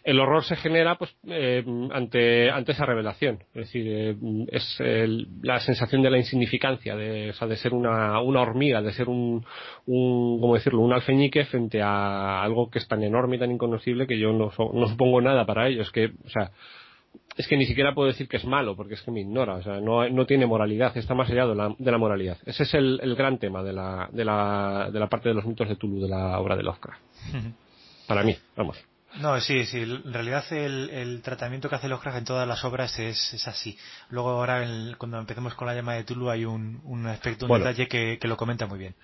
el 0.05 0.21
horror 0.21 0.45
se 0.45 0.57
genera 0.57 0.97
pues 0.97 1.17
eh, 1.29 1.65
ante, 1.93 2.51
ante 2.51 2.73
esa 2.73 2.87
revelación. 2.87 3.39
Es 3.55 3.67
decir, 3.67 3.87
eh, 3.89 4.17
es 4.53 4.77
el, 4.81 5.29
la 5.43 5.61
sensación 5.61 6.03
de 6.03 6.11
la 6.11 6.19
insignificancia, 6.19 6.95
de, 6.95 7.31
o 7.31 7.33
sea, 7.33 7.49
de 7.49 7.57
ser 7.57 7.73
una, 7.73 8.21
una 8.21 8.43
hormiga, 8.43 8.83
de 8.83 8.93
ser 8.93 9.09
un, 9.09 9.45
un, 9.87 10.41
¿cómo 10.41 10.55
decirlo?, 10.55 10.81
un 10.81 10.93
alfeñique 10.93 11.45
frente 11.47 11.81
a 11.83 12.43
algo 12.43 12.71
que 12.71 12.79
es 12.79 12.87
tan 12.87 13.03
enorme 13.03 13.37
y 13.37 13.39
tan 13.39 13.51
inconocible 13.51 14.07
que 14.07 14.19
yo 14.19 14.33
no, 14.33 14.53
no 14.73 14.89
supongo 14.89 15.21
nada 15.21 15.47
para 15.47 15.69
ello. 15.69 15.83
Es 15.83 15.91
que, 15.91 16.13
o 16.25 16.29
sea, 16.29 16.51
es 17.37 17.49
que 17.49 17.57
ni 17.57 17.67
siquiera 17.67 17.95
puedo 17.95 18.09
decir 18.09 18.29
que 18.29 18.37
es 18.37 18.45
malo, 18.45 18.77
porque 18.77 18.95
es 18.95 19.03
que 19.03 19.11
me 19.11 19.21
ignora, 19.21 19.55
o 19.55 19.63
sea, 19.63 19.81
no, 19.81 20.09
no 20.09 20.27
tiene 20.27 20.47
moralidad, 20.47 20.97
está 20.97 21.15
más 21.15 21.29
allá 21.31 21.47
de 21.47 21.55
la, 21.55 21.75
de 21.77 21.91
la 21.91 21.99
moralidad. 21.99 22.39
Ese 22.47 22.63
es 22.63 22.75
el, 22.75 23.01
el, 23.03 23.17
gran 23.17 23.39
tema 23.39 23.63
de 23.63 23.73
la, 23.73 24.09
de, 24.13 24.25
la, 24.25 24.89
de 24.93 25.01
la 25.01 25.09
parte 25.09 25.31
de 25.31 25.35
los 25.35 25.45
mitos 25.45 25.69
de 25.69 25.77
Tulu, 25.77 26.01
de 26.01 26.09
la 26.09 26.39
obra 26.39 26.57
de 26.57 26.63
Lovecraft. 26.63 27.01
Para 28.07 28.23
mí, 28.23 28.37
vamos. 28.57 28.79
No, 29.21 29.41
sí, 29.41 29.65
sí. 29.65 29.79
En 29.79 30.13
realidad 30.13 30.45
el, 30.53 30.91
el, 30.91 31.23
tratamiento 31.23 31.69
que 31.69 31.77
hace 31.77 31.89
Lovecraft 31.89 32.19
en 32.19 32.25
todas 32.25 32.49
las 32.49 32.65
obras 32.65 32.99
es, 32.99 33.35
es 33.35 33.47
así. 33.49 33.77
Luego 34.11 34.31
ahora, 34.31 34.63
el, 34.63 34.97
cuando 34.99 35.19
empecemos 35.19 35.55
con 35.55 35.67
la 35.67 35.75
llama 35.75 35.95
de 35.95 36.05
Tulu, 36.05 36.31
hay 36.31 36.45
un, 36.45 36.81
un 36.85 37.07
aspecto, 37.07 37.47
un 37.47 37.49
bueno, 37.49 37.65
detalle 37.65 37.89
que, 37.89 38.19
que, 38.21 38.29
lo 38.29 38.37
comenta 38.37 38.67
muy 38.67 38.79
bien. 38.79 38.95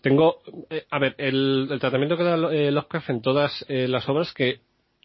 Tengo, 0.00 0.38
eh, 0.70 0.86
a 0.90 0.98
ver, 0.98 1.14
el, 1.18 1.68
el, 1.70 1.80
tratamiento 1.80 2.16
que 2.16 2.22
da 2.22 2.36
eh, 2.52 2.70
Lovecraft 2.70 3.10
en 3.10 3.22
todas 3.22 3.64
eh, 3.68 3.88
las 3.88 4.08
obras 4.08 4.32
que 4.32 4.60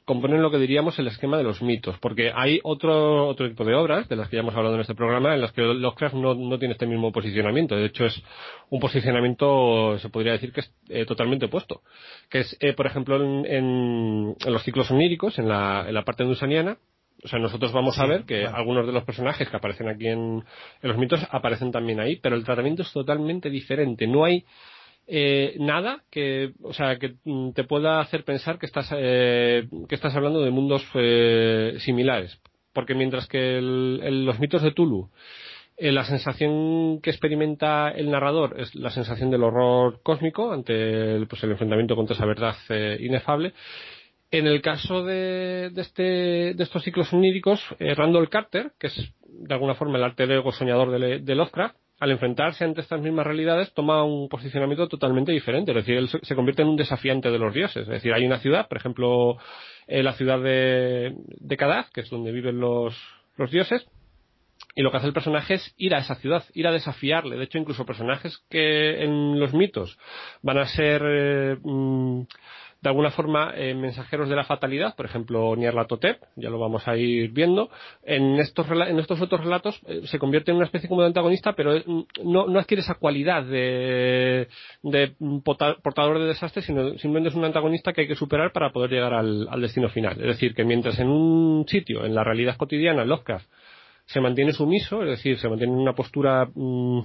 componen 0.08 0.41
lo 0.41 0.50
que 0.50 0.58
diríamos 0.58 0.98
el 1.00 1.08
esquema 1.08 1.38
de 1.38 1.43
los 1.43 1.62
mitos, 1.62 2.00
porque 2.00 2.32
hay 2.34 2.62
otro, 2.63 3.28
otro 3.28 3.50
tipo 3.50 3.65
de 3.65 3.76
obras, 3.76 4.08
de 4.08 4.15
las 4.15 4.30
que 4.30 4.38
ya 4.38 4.39
hemos 4.39 4.56
hablado 4.56 4.76
en 4.76 4.82
este 4.82 4.96
programa, 4.96 5.36
en 5.36 5.41
las 5.41 5.52
que 5.52 5.62
Lovecraft 5.62 6.15
no, 6.15 6.34
no 6.34 6.58
tiene 6.58 6.72
este 6.72 6.88
mismo 6.88 7.12
posicionamiento. 7.12 7.76
De 7.76 7.88
hecho, 7.88 8.06
es 8.06 8.24
un 8.70 8.80
posicionamiento, 8.80 10.00
se 10.00 10.08
podría 10.08 10.32
decir 10.32 10.54
que 10.54 10.62
es 10.62 10.74
eh, 10.88 11.06
totalmente 11.06 11.48
opuesto. 11.48 11.82
Que 12.30 12.39
es, 12.39 12.56
eh, 12.62 12.72
por 12.72 12.88
ejemplo, 12.88 13.17
en, 13.17 13.46
en, 13.46 14.36
en, 14.46 14.54
los 14.54 14.63
ciclos 14.63 14.89
oníricos, 14.91 15.38
en 15.39 15.50
la, 15.50 15.84
en 15.86 15.93
la 15.93 16.06
parte 16.06 16.24
dusaniana, 16.24 16.78
o 17.22 17.28
sea, 17.28 17.39
nosotros 17.39 17.74
vamos 17.74 17.96
sí, 17.96 18.02
a 18.02 18.06
ver 18.06 18.24
que 18.24 18.46
algunos 18.46 18.88
de 18.88 18.93
los 18.93 19.04
personajes 19.04 19.50
que 19.50 19.58
aparecen 19.58 19.89
aquí 19.89 20.08
en, 20.08 20.41
en 20.82 20.89
los 20.89 20.98
mitos 20.98 21.20
aparecen 21.32 21.74
también 21.74 22.00
ahí, 22.00 22.15
pero 22.15 22.38
el 22.38 22.46
tratamiento 22.46 22.84
es 22.84 22.93
totalmente 22.93 23.50
diferente. 23.50 24.08
No 24.08 24.24
hay 24.24 24.46
eh, 25.08 25.56
nada 25.60 26.04
que, 26.12 26.52
o 26.62 26.74
sea, 26.74 26.98
que 27.00 27.15
te 27.56 27.63
pueda 27.63 28.00
hacer 28.02 28.24
pensar 28.24 28.60
que 28.60 28.65
estás, 28.65 28.89
eh, 28.96 29.67
que 29.88 29.96
estás 29.96 30.15
hablando 30.15 30.41
de 30.41 30.52
mundos 30.52 30.86
eh, 30.93 31.76
similares. 31.80 32.39
Porque 32.74 32.93
mientras 32.93 33.28
que 33.28 33.58
el, 33.58 34.26
los 34.26 34.39
mitos 34.39 34.62
de 34.62 34.72
Tulu, 34.72 35.10
eh, 35.78 35.91
la 35.91 36.04
sensación 36.04 37.00
que 37.02 37.12
experimenta 37.12 37.89
el 37.89 38.10
narrador 38.10 38.60
es 38.60 38.74
la 38.76 38.89
sensación 38.89 39.30
del 39.30 39.43
horror 39.43 40.02
cósmico 40.04 40.52
ante 40.52 41.15
el, 41.15 41.28
pues, 41.28 41.43
el 41.43 41.52
enfrentamiento 41.52 41.96
contra 41.96 42.15
esa 42.15 42.26
verdad 42.26 42.56
eh, 42.70 42.98
inefable. 43.00 43.54
En 44.30 44.46
el 44.46 44.62
caso 44.62 45.06
de, 45.06 45.70
de, 45.72 45.82
este, 45.82 46.04
de 46.54 46.63
estos 46.63 46.84
ciclos 46.84 47.13
oníricos, 47.13 47.63
eh, 47.80 47.93
Randall 47.96 48.30
Carter, 48.30 48.74
que 48.78 48.88
es 48.88 49.13
de 49.24 49.54
alguna 49.54 49.76
forma 49.76 49.98
el 49.98 50.04
arte 50.04 50.24
ego 50.24 50.52
soñador 50.52 50.91
de, 50.91 51.20
de 51.20 51.36
Lovecraft, 51.36 51.78
al 52.00 52.12
enfrentarse 52.12 52.64
ante 52.64 52.82
estas 52.82 53.02
mismas 53.02 53.26
realidades 53.26 53.74
toma 53.74 54.04
un 54.04 54.30
posicionamiento 54.30 54.88
totalmente 54.88 55.32
diferente. 55.32 55.72
Es 55.72 55.78
decir, 55.78 55.98
él 55.98 56.10
se 56.10 56.36
convierte 56.36 56.62
en 56.62 56.68
un 56.68 56.76
desafiante 56.76 57.32
de 57.32 57.40
los 57.40 57.54
dioses. 57.54 57.84
Es 57.84 57.88
decir, 57.88 58.14
hay 58.14 58.26
una 58.26 58.40
ciudad, 58.40 58.68
por 58.68 58.78
ejemplo, 58.78 59.38
eh, 59.88 60.04
la 60.04 60.14
ciudad 60.14 60.40
de, 60.40 61.16
de 61.40 61.58
Kadaz, 61.58 61.90
que 61.92 62.02
es 62.02 62.10
donde 62.10 62.32
viven 62.32 62.60
los, 62.60 62.96
los 63.38 63.50
dioses, 63.50 63.88
y 64.76 64.84
lo 64.84 64.92
que 64.92 64.98
hace 64.98 65.08
el 65.08 65.14
personaje 65.14 65.56
es 65.56 65.74
ir 65.78 65.96
a 65.96 66.00
esa 66.00 66.16
ciudad, 66.16 66.44
ir 66.54 66.68
a 66.68 66.72
desafiarle. 66.72 67.36
De 67.36 67.46
hecho, 67.46 67.58
incluso 67.58 67.86
personajes 67.86 68.44
que 68.50 69.04
en 69.04 69.40
los 69.40 69.54
mitos 69.54 69.98
van 70.44 70.60
a 70.60 70.68
ser 70.68 71.02
eh, 71.04 71.58
mmm, 71.64 72.22
de 72.82 72.90
alguna 72.90 73.10
forma 73.10 73.54
eh, 73.56 73.74
mensajeros 73.74 74.30
de 74.30 74.36
la 74.36 74.44
fatalidad, 74.44 74.96
por 74.96 75.06
ejemplo 75.06 75.56
Nyarlathotep, 75.56 76.22
ya 76.36 76.50
lo 76.50 76.60
vamos 76.60 76.88
a 76.88 76.96
ir 76.96 77.32
viendo, 77.32 77.70
en 78.04 78.40
estos, 78.40 78.68
en 78.70 79.00
estos 79.00 79.20
otros 79.22 79.44
relatos 79.44 79.82
eh, 79.88 80.02
se 80.06 80.20
convierte 80.20 80.52
en 80.52 80.58
una 80.58 80.66
especie 80.66 80.88
como 80.88 81.02
de 81.02 81.08
antagonista, 81.08 81.54
pero 81.54 81.74
no, 82.24 82.48
no 82.48 82.60
adquiere 82.60 82.82
esa 82.82 82.96
cualidad 82.96 83.44
de, 83.44 84.48
de 84.84 85.13
portador 85.44 86.20
de 86.20 86.26
desastres, 86.26 86.66
sino 86.66 86.92
simplemente 86.98 87.30
es 87.30 87.36
un 87.36 87.46
antagonista 87.46 87.94
que 87.94 88.02
hay 88.02 88.08
que 88.08 88.16
superar 88.16 88.52
para 88.52 88.72
poder 88.72 88.92
llegar 88.92 89.13
al, 89.13 89.48
destino 89.62 89.90
final. 89.90 90.13
Es 90.20 90.28
decir, 90.28 90.54
que 90.54 90.63
mientras 90.63 91.00
en 91.00 91.08
un 91.08 91.66
sitio, 91.68 92.06
en 92.06 92.13
la 92.13 92.24
realidad 92.24 92.58
cotidiana, 92.58 93.06
Lovecraft, 93.06 93.48
se 94.06 94.22
mantiene 94.22 94.54
sumiso, 94.54 95.04
es 95.04 95.10
decir, 95.10 95.38
se 95.38 95.50
mantiene 95.50 95.74
en 95.74 95.80
una 95.80 95.94
postura 95.94 96.48
mmm, 96.54 97.02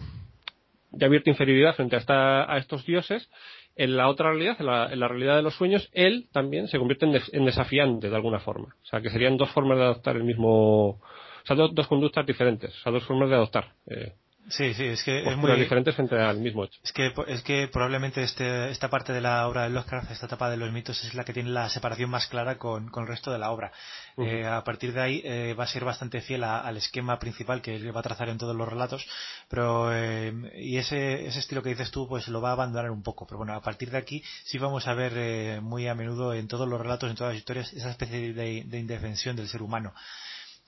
de 0.92 1.06
abierta 1.06 1.30
inferioridad 1.30 1.74
frente 1.74 1.96
a, 1.96 1.98
esta, 1.98 2.52
a 2.52 2.58
estos 2.58 2.84
dioses, 2.84 3.28
en 3.76 3.96
la 3.96 4.08
otra 4.08 4.30
realidad, 4.30 4.56
en 4.58 4.66
la, 4.66 4.92
en 4.92 5.00
la, 5.00 5.08
realidad 5.08 5.36
de 5.36 5.42
los 5.42 5.54
sueños, 5.54 5.88
él 5.92 6.28
también 6.32 6.68
se 6.68 6.78
convierte 6.78 7.06
en, 7.06 7.12
des, 7.12 7.32
en, 7.32 7.44
desafiante 7.44 8.10
de 8.10 8.16
alguna 8.16 8.38
forma. 8.38 8.74
O 8.82 8.84
sea, 8.84 9.00
que 9.00 9.10
serían 9.10 9.36
dos 9.36 9.50
formas 9.50 9.78
de 9.78 9.84
adoptar 9.84 10.16
el 10.16 10.24
mismo, 10.24 10.88
o 10.88 11.00
sea, 11.44 11.56
dos, 11.56 11.74
dos 11.74 11.86
conductas 11.86 12.26
diferentes, 12.26 12.74
o 12.74 12.82
sea, 12.82 12.92
dos 12.92 13.04
formas 13.04 13.30
de 13.30 13.36
adoptar. 13.36 13.72
Eh, 13.86 14.12
Sí, 14.48 14.74
sí, 14.74 14.84
es 14.86 15.02
que 15.04 15.20
es 15.20 15.36
muy 15.36 15.52
diferentes 15.52 15.94
frente 15.94 16.16
al 16.18 16.38
mismo 16.38 16.64
hecho. 16.64 16.78
Es 16.82 16.92
que 16.92 17.12
es 17.28 17.42
que 17.42 17.68
probablemente 17.68 18.22
este, 18.22 18.70
esta 18.70 18.90
parte 18.90 19.12
de 19.12 19.20
la 19.20 19.46
obra 19.46 19.62
de 19.62 19.70
Lovecraft, 19.70 20.10
esta 20.10 20.26
etapa 20.26 20.50
de 20.50 20.56
los 20.56 20.72
mitos 20.72 21.02
es 21.04 21.14
la 21.14 21.24
que 21.24 21.32
tiene 21.32 21.50
la 21.50 21.68
separación 21.68 22.10
más 22.10 22.26
clara 22.26 22.58
con, 22.58 22.88
con 22.88 23.04
el 23.04 23.08
resto 23.08 23.30
de 23.30 23.38
la 23.38 23.50
obra. 23.50 23.72
Uh 24.16 24.24
-huh. 24.24 24.28
eh, 24.28 24.46
a 24.46 24.62
partir 24.64 24.92
de 24.92 25.00
ahí 25.00 25.22
eh, 25.24 25.54
va 25.58 25.64
a 25.64 25.68
ser 25.68 25.84
bastante 25.84 26.20
fiel 26.20 26.44
a, 26.44 26.60
al 26.60 26.76
esquema 26.76 27.18
principal 27.18 27.62
que 27.62 27.76
él 27.76 27.94
va 27.96 28.00
a 28.00 28.02
trazar 28.02 28.28
en 28.28 28.38
todos 28.38 28.54
los 28.54 28.68
relatos, 28.68 29.06
pero 29.48 29.90
eh, 29.94 30.32
y 30.56 30.76
ese 30.76 31.26
ese 31.26 31.38
estilo 31.38 31.62
que 31.62 31.70
dices 31.70 31.90
tú 31.90 32.08
pues 32.08 32.28
lo 32.28 32.40
va 32.40 32.50
a 32.50 32.52
abandonar 32.52 32.90
un 32.90 33.02
poco, 33.02 33.26
pero 33.26 33.38
bueno, 33.38 33.54
a 33.54 33.62
partir 33.62 33.90
de 33.90 33.98
aquí 33.98 34.22
sí 34.44 34.58
vamos 34.58 34.86
a 34.88 34.94
ver 34.94 35.12
eh, 35.16 35.60
muy 35.62 35.86
a 35.86 35.94
menudo 35.94 36.34
en 36.34 36.48
todos 36.48 36.68
los 36.68 36.80
relatos, 36.80 37.08
en 37.08 37.16
todas 37.16 37.32
las 37.32 37.38
historias 37.38 37.72
esa 37.72 37.90
especie 37.90 38.32
de, 38.34 38.64
de 38.64 38.78
indefensión 38.78 39.36
del 39.36 39.48
ser 39.48 39.62
humano. 39.62 39.94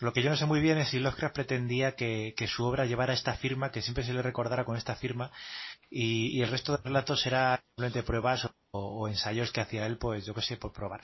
Lo 0.01 0.13
que 0.13 0.23
yo 0.23 0.31
no 0.31 0.37
sé 0.37 0.45
muy 0.47 0.61
bien 0.61 0.79
es 0.79 0.89
si 0.89 0.99
Lovecraft 0.99 1.35
pretendía 1.35 1.95
que, 1.95 2.35
que, 2.37 2.49
su 2.49 2.65
obra 2.65 2.85
llevara 2.85 3.15
esta 3.15 3.35
firma, 3.35 3.71
que 3.71 3.81
siempre 3.81 4.05
se 4.05 4.13
le 4.13 4.23
recordara 4.23 4.65
con 4.65 4.77
esta 4.77 4.97
firma, 4.97 5.31
y, 5.89 6.37
y 6.37 6.43
el 6.43 6.51
resto 6.51 6.77
de 6.77 6.83
relatos 6.83 7.25
era 7.27 7.63
simplemente 7.69 8.03
pruebas 8.03 8.51
o, 8.73 9.09
ensayos 9.09 9.53
que 9.53 9.61
hacía 9.61 9.87
él, 9.87 9.99
pues 9.99 10.27
yo 10.27 10.35
qué 10.35 10.43
sé, 10.43 10.57
por 10.57 10.73
probar. 10.73 11.01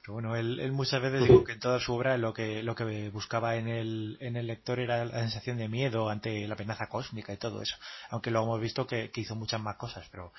Pero 0.00 0.14
bueno, 0.14 0.34
él, 0.36 0.58
él 0.60 0.72
muchas 0.72 1.00
veces 1.00 1.22
digo 1.22 1.44
que 1.44 1.52
en 1.52 1.60
toda 1.60 1.78
su 1.78 1.94
obra 1.94 2.16
lo 2.18 2.34
que, 2.34 2.62
lo 2.64 2.74
que 2.74 3.10
buscaba 3.10 3.56
en 3.56 3.68
el, 3.68 4.16
en 4.20 4.36
el 4.36 4.48
lector 4.48 4.80
era 4.80 5.04
la 5.04 5.20
sensación 5.20 5.58
de 5.58 5.68
miedo 5.68 6.08
ante 6.10 6.46
la 6.48 6.54
amenaza 6.54 6.88
cósmica 6.88 7.32
y 7.32 7.36
todo 7.36 7.62
eso. 7.62 7.76
Aunque 8.10 8.30
lo 8.32 8.42
hemos 8.42 8.60
visto 8.60 8.86
que, 8.86 9.10
que 9.10 9.20
hizo 9.20 9.36
muchas 9.36 9.60
más 9.60 9.76
cosas, 9.76 10.08
pero 10.10 10.32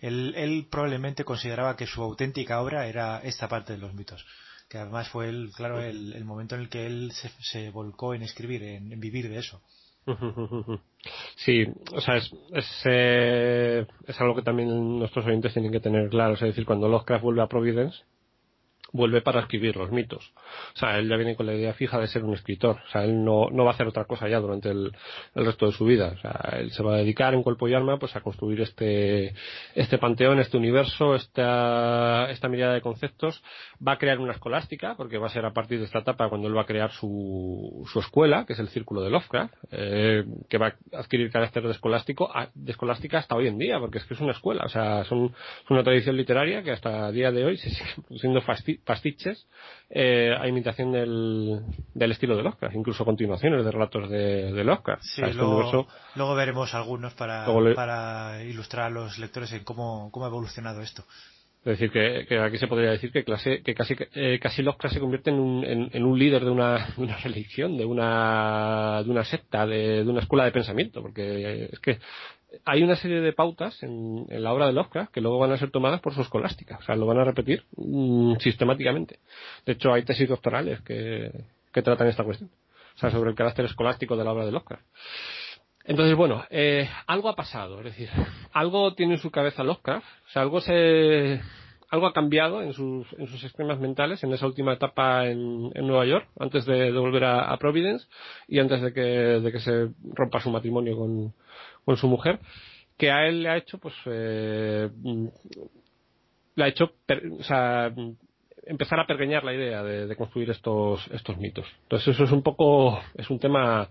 él, 0.00 0.34
él 0.36 0.68
probablemente 0.70 1.24
consideraba 1.24 1.76
que 1.76 1.86
su 1.86 2.02
auténtica 2.02 2.60
obra 2.60 2.86
era 2.86 3.20
esta 3.20 3.48
parte 3.48 3.72
de 3.72 3.78
los 3.78 3.94
mitos 3.94 4.24
que 4.68 4.78
además 4.78 5.08
fue 5.08 5.28
el, 5.28 5.50
claro, 5.54 5.80
el, 5.80 6.12
el 6.12 6.24
momento 6.24 6.54
en 6.54 6.62
el 6.62 6.68
que 6.68 6.86
él 6.86 7.12
se, 7.12 7.30
se 7.40 7.70
volcó 7.70 8.14
en 8.14 8.22
escribir, 8.22 8.62
en, 8.62 8.92
en, 8.92 9.00
vivir 9.00 9.28
de 9.28 9.38
eso. 9.38 9.60
Sí, 11.36 11.64
o 11.92 12.00
sea, 12.00 12.16
es, 12.16 12.30
es, 12.52 12.82
eh, 12.86 13.86
es, 14.06 14.20
algo 14.20 14.34
que 14.34 14.42
también 14.42 14.98
nuestros 14.98 15.24
oyentes 15.26 15.52
tienen 15.52 15.70
que 15.70 15.80
tener 15.80 16.08
claro. 16.08 16.34
Es 16.34 16.40
decir, 16.40 16.64
cuando 16.64 16.88
Lovecraft 16.88 17.22
vuelve 17.22 17.42
a 17.42 17.46
Providence, 17.46 17.98
vuelve 18.92 19.20
para 19.20 19.40
escribir 19.40 19.76
los 19.76 19.90
mitos. 19.90 20.32
O 20.74 20.78
sea, 20.78 20.98
él 20.98 21.08
ya 21.08 21.16
viene 21.16 21.36
con 21.36 21.46
la 21.46 21.54
idea 21.54 21.72
fija 21.74 21.98
de 21.98 22.06
ser 22.06 22.24
un 22.24 22.34
escritor. 22.34 22.76
O 22.86 22.90
sea, 22.90 23.04
él 23.04 23.24
no, 23.24 23.48
no 23.50 23.64
va 23.64 23.72
a 23.72 23.74
hacer 23.74 23.86
otra 23.86 24.04
cosa 24.04 24.28
ya 24.28 24.40
durante 24.40 24.70
el, 24.70 24.92
el, 25.34 25.46
resto 25.46 25.66
de 25.66 25.72
su 25.72 25.84
vida. 25.84 26.12
O 26.16 26.18
sea, 26.18 26.58
él 26.58 26.70
se 26.72 26.82
va 26.82 26.94
a 26.94 26.98
dedicar 26.98 27.34
en 27.34 27.42
cuerpo 27.42 27.68
y 27.68 27.74
alma 27.74 27.98
pues 27.98 28.16
a 28.16 28.20
construir 28.20 28.60
este, 28.60 29.34
este 29.74 29.98
panteón, 29.98 30.38
este 30.38 30.56
universo, 30.56 31.14
esta, 31.14 32.30
esta 32.30 32.48
mirada 32.48 32.74
de 32.74 32.80
conceptos. 32.80 33.42
Va 33.86 33.92
a 33.92 33.98
crear 33.98 34.18
una 34.18 34.32
escolástica, 34.32 34.94
porque 34.96 35.18
va 35.18 35.26
a 35.26 35.30
ser 35.30 35.44
a 35.44 35.52
partir 35.52 35.78
de 35.78 35.84
esta 35.84 36.00
etapa 36.00 36.28
cuando 36.28 36.48
él 36.48 36.56
va 36.56 36.62
a 36.62 36.66
crear 36.66 36.90
su, 36.92 37.86
su 37.92 38.00
escuela, 38.00 38.44
que 38.46 38.54
es 38.54 38.58
el 38.58 38.68
Círculo 38.68 39.02
de 39.02 39.10
Lovecraft, 39.10 39.54
eh, 39.70 40.24
que 40.48 40.58
va 40.58 40.68
a 40.92 40.98
adquirir 40.98 41.30
carácter 41.30 41.62
de 41.62 41.72
escolástico, 41.72 42.30
de 42.54 42.72
escolástica 42.72 43.18
hasta 43.18 43.34
hoy 43.34 43.48
en 43.48 43.58
día, 43.58 43.78
porque 43.78 43.98
es 43.98 44.04
que 44.04 44.14
es 44.14 44.20
una 44.20 44.32
escuela. 44.32 44.64
O 44.64 44.68
sea, 44.68 45.04
son, 45.04 45.26
es 45.26 45.70
una 45.70 45.82
tradición 45.82 46.16
literaria 46.16 46.62
que 46.62 46.70
hasta 46.70 47.08
el 47.08 47.14
día 47.14 47.30
de 47.30 47.44
hoy 47.44 47.56
se 47.56 47.70
sigue 47.70 47.90
siendo 48.18 48.40
fasti 48.40 48.77
pastiches 48.84 49.46
eh, 49.90 50.34
a 50.38 50.46
imitación 50.48 50.92
del, 50.92 51.60
del 51.94 52.12
estilo 52.12 52.36
de 52.36 52.42
Lovecraft, 52.42 52.76
incluso 52.76 53.04
continuaciones 53.04 53.64
de 53.64 53.70
relatos 53.70 54.10
de, 54.10 54.52
de 54.52 54.64
Lovecraft. 54.64 55.02
Sí, 55.02 55.22
luego, 55.34 55.86
luego, 56.14 56.34
veremos 56.34 56.74
algunos 56.74 57.14
para, 57.14 57.46
le... 57.60 57.74
para 57.74 58.42
ilustrar 58.44 58.86
a 58.86 58.90
los 58.90 59.18
lectores 59.18 59.52
en 59.52 59.64
cómo, 59.64 60.10
cómo 60.10 60.26
ha 60.26 60.28
evolucionado 60.28 60.80
esto. 60.80 61.04
Es 61.64 61.78
decir, 61.78 61.90
que, 61.90 62.24
que, 62.26 62.38
aquí 62.38 62.56
se 62.56 62.68
podría 62.68 62.92
decir 62.92 63.10
que, 63.10 63.24
clase, 63.24 63.62
que 63.62 63.74
casi, 63.74 63.96
eh, 64.14 64.38
casi 64.40 64.62
Lovecraft 64.62 64.94
se 64.94 65.00
convierte 65.00 65.30
en 65.30 65.40
un, 65.40 65.64
en, 65.64 65.90
en 65.92 66.04
un 66.04 66.18
líder 66.18 66.44
de 66.44 66.50
una, 66.50 66.86
de 66.96 67.02
una, 67.02 67.16
religión, 67.16 67.76
de 67.76 67.84
una, 67.84 69.02
de 69.02 69.10
una 69.10 69.24
secta, 69.24 69.66
de, 69.66 70.04
de, 70.04 70.08
una 70.10 70.20
escuela 70.20 70.44
de 70.44 70.52
pensamiento, 70.52 71.02
porque 71.02 71.68
es 71.72 71.78
que 71.80 71.98
hay 72.64 72.82
una 72.82 72.96
serie 72.96 73.20
de 73.20 73.32
pautas 73.32 73.82
en, 73.82 74.26
en, 74.28 74.42
la 74.42 74.52
obra 74.52 74.66
de 74.66 74.72
Lovecraft 74.72 75.12
que 75.12 75.20
luego 75.20 75.38
van 75.38 75.52
a 75.52 75.58
ser 75.58 75.70
tomadas 75.70 76.00
por 76.00 76.14
su 76.14 76.22
escolástica, 76.22 76.78
o 76.78 76.82
sea, 76.82 76.96
lo 76.96 77.06
van 77.06 77.18
a 77.18 77.24
repetir 77.24 77.64
mmm, 77.76 78.36
sistemáticamente. 78.36 79.18
De 79.66 79.72
hecho, 79.72 79.92
hay 79.92 80.04
tesis 80.04 80.28
doctorales 80.28 80.80
que, 80.82 81.30
tratan 81.72 82.08
esta 82.08 82.24
cuestión, 82.24 82.50
o 82.96 82.98
sea, 82.98 83.10
sobre 83.10 83.30
el 83.30 83.36
carácter 83.36 83.64
escolástico 83.64 84.16
de 84.16 84.24
la 84.24 84.32
obra 84.32 84.44
de 84.44 84.50
Lovecraft. 84.50 84.82
Entonces, 85.84 86.16
bueno, 86.16 86.44
eh, 86.50 86.88
algo 87.06 87.28
ha 87.28 87.36
pasado, 87.36 87.78
es 87.78 87.84
decir, 87.84 88.08
algo 88.52 88.94
tiene 88.94 89.14
en 89.14 89.20
su 89.20 89.30
cabeza 89.30 89.62
Lovecraft, 89.62 90.06
o 90.26 90.30
sea, 90.30 90.42
algo 90.42 90.60
se, 90.60 91.40
algo 91.90 92.06
ha 92.08 92.12
cambiado 92.12 92.62
en 92.62 92.72
sus, 92.72 93.06
en 93.12 93.28
sus 93.28 93.44
esquemas 93.44 93.78
mentales 93.78 94.24
en 94.24 94.32
esa 94.32 94.46
última 94.46 94.72
etapa 94.72 95.28
en, 95.28 95.70
en 95.72 95.86
Nueva 95.86 96.04
York, 96.04 96.26
antes 96.40 96.66
de, 96.66 96.90
volver 96.90 97.24
a, 97.24 97.56
Providence 97.58 98.08
y 98.48 98.58
antes 98.58 98.82
de 98.82 98.92
que 98.92 99.60
se 99.60 99.90
rompa 100.14 100.40
su 100.40 100.50
matrimonio 100.50 100.96
con, 100.96 101.32
con 101.88 101.96
su 101.96 102.06
mujer, 102.06 102.38
que 102.98 103.10
a 103.10 103.26
él 103.26 103.42
le 103.42 103.48
ha 103.48 103.56
hecho, 103.56 103.78
pues, 103.78 103.94
eh, 104.04 104.90
le 106.54 106.64
ha 106.64 106.68
hecho, 106.68 106.92
o 107.38 107.42
sea, 107.42 107.90
empezar 108.66 109.00
a 109.00 109.06
pergeñar 109.06 109.42
la 109.42 109.54
idea 109.54 109.82
de, 109.82 110.06
de, 110.06 110.14
construir 110.14 110.50
estos, 110.50 111.08
estos 111.10 111.38
mitos. 111.38 111.64
Entonces 111.84 112.08
eso 112.08 112.24
es 112.24 112.30
un 112.30 112.42
poco, 112.42 113.00
es 113.14 113.30
un 113.30 113.38
tema 113.38 113.88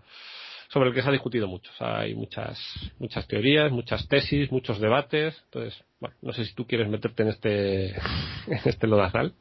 sobre 0.67 0.89
el 0.89 0.93
que 0.93 1.01
se 1.01 1.09
ha 1.09 1.11
discutido 1.11 1.47
mucho. 1.47 1.71
O 1.71 1.75
sea, 1.75 2.01
hay 2.01 2.13
muchas, 2.13 2.59
muchas 2.99 3.25
teorías, 3.25 3.71
muchas 3.71 4.07
tesis, 4.07 4.51
muchos 4.51 4.79
debates. 4.79 5.41
Entonces, 5.45 5.83
bueno, 5.99 6.15
no 6.21 6.33
sé 6.33 6.45
si 6.45 6.53
tú 6.53 6.67
quieres 6.67 6.87
meterte 6.87 7.23
en 7.23 7.29
este, 7.29 7.87
en 8.45 8.61
este 8.63 8.85
lodazal. 8.85 9.33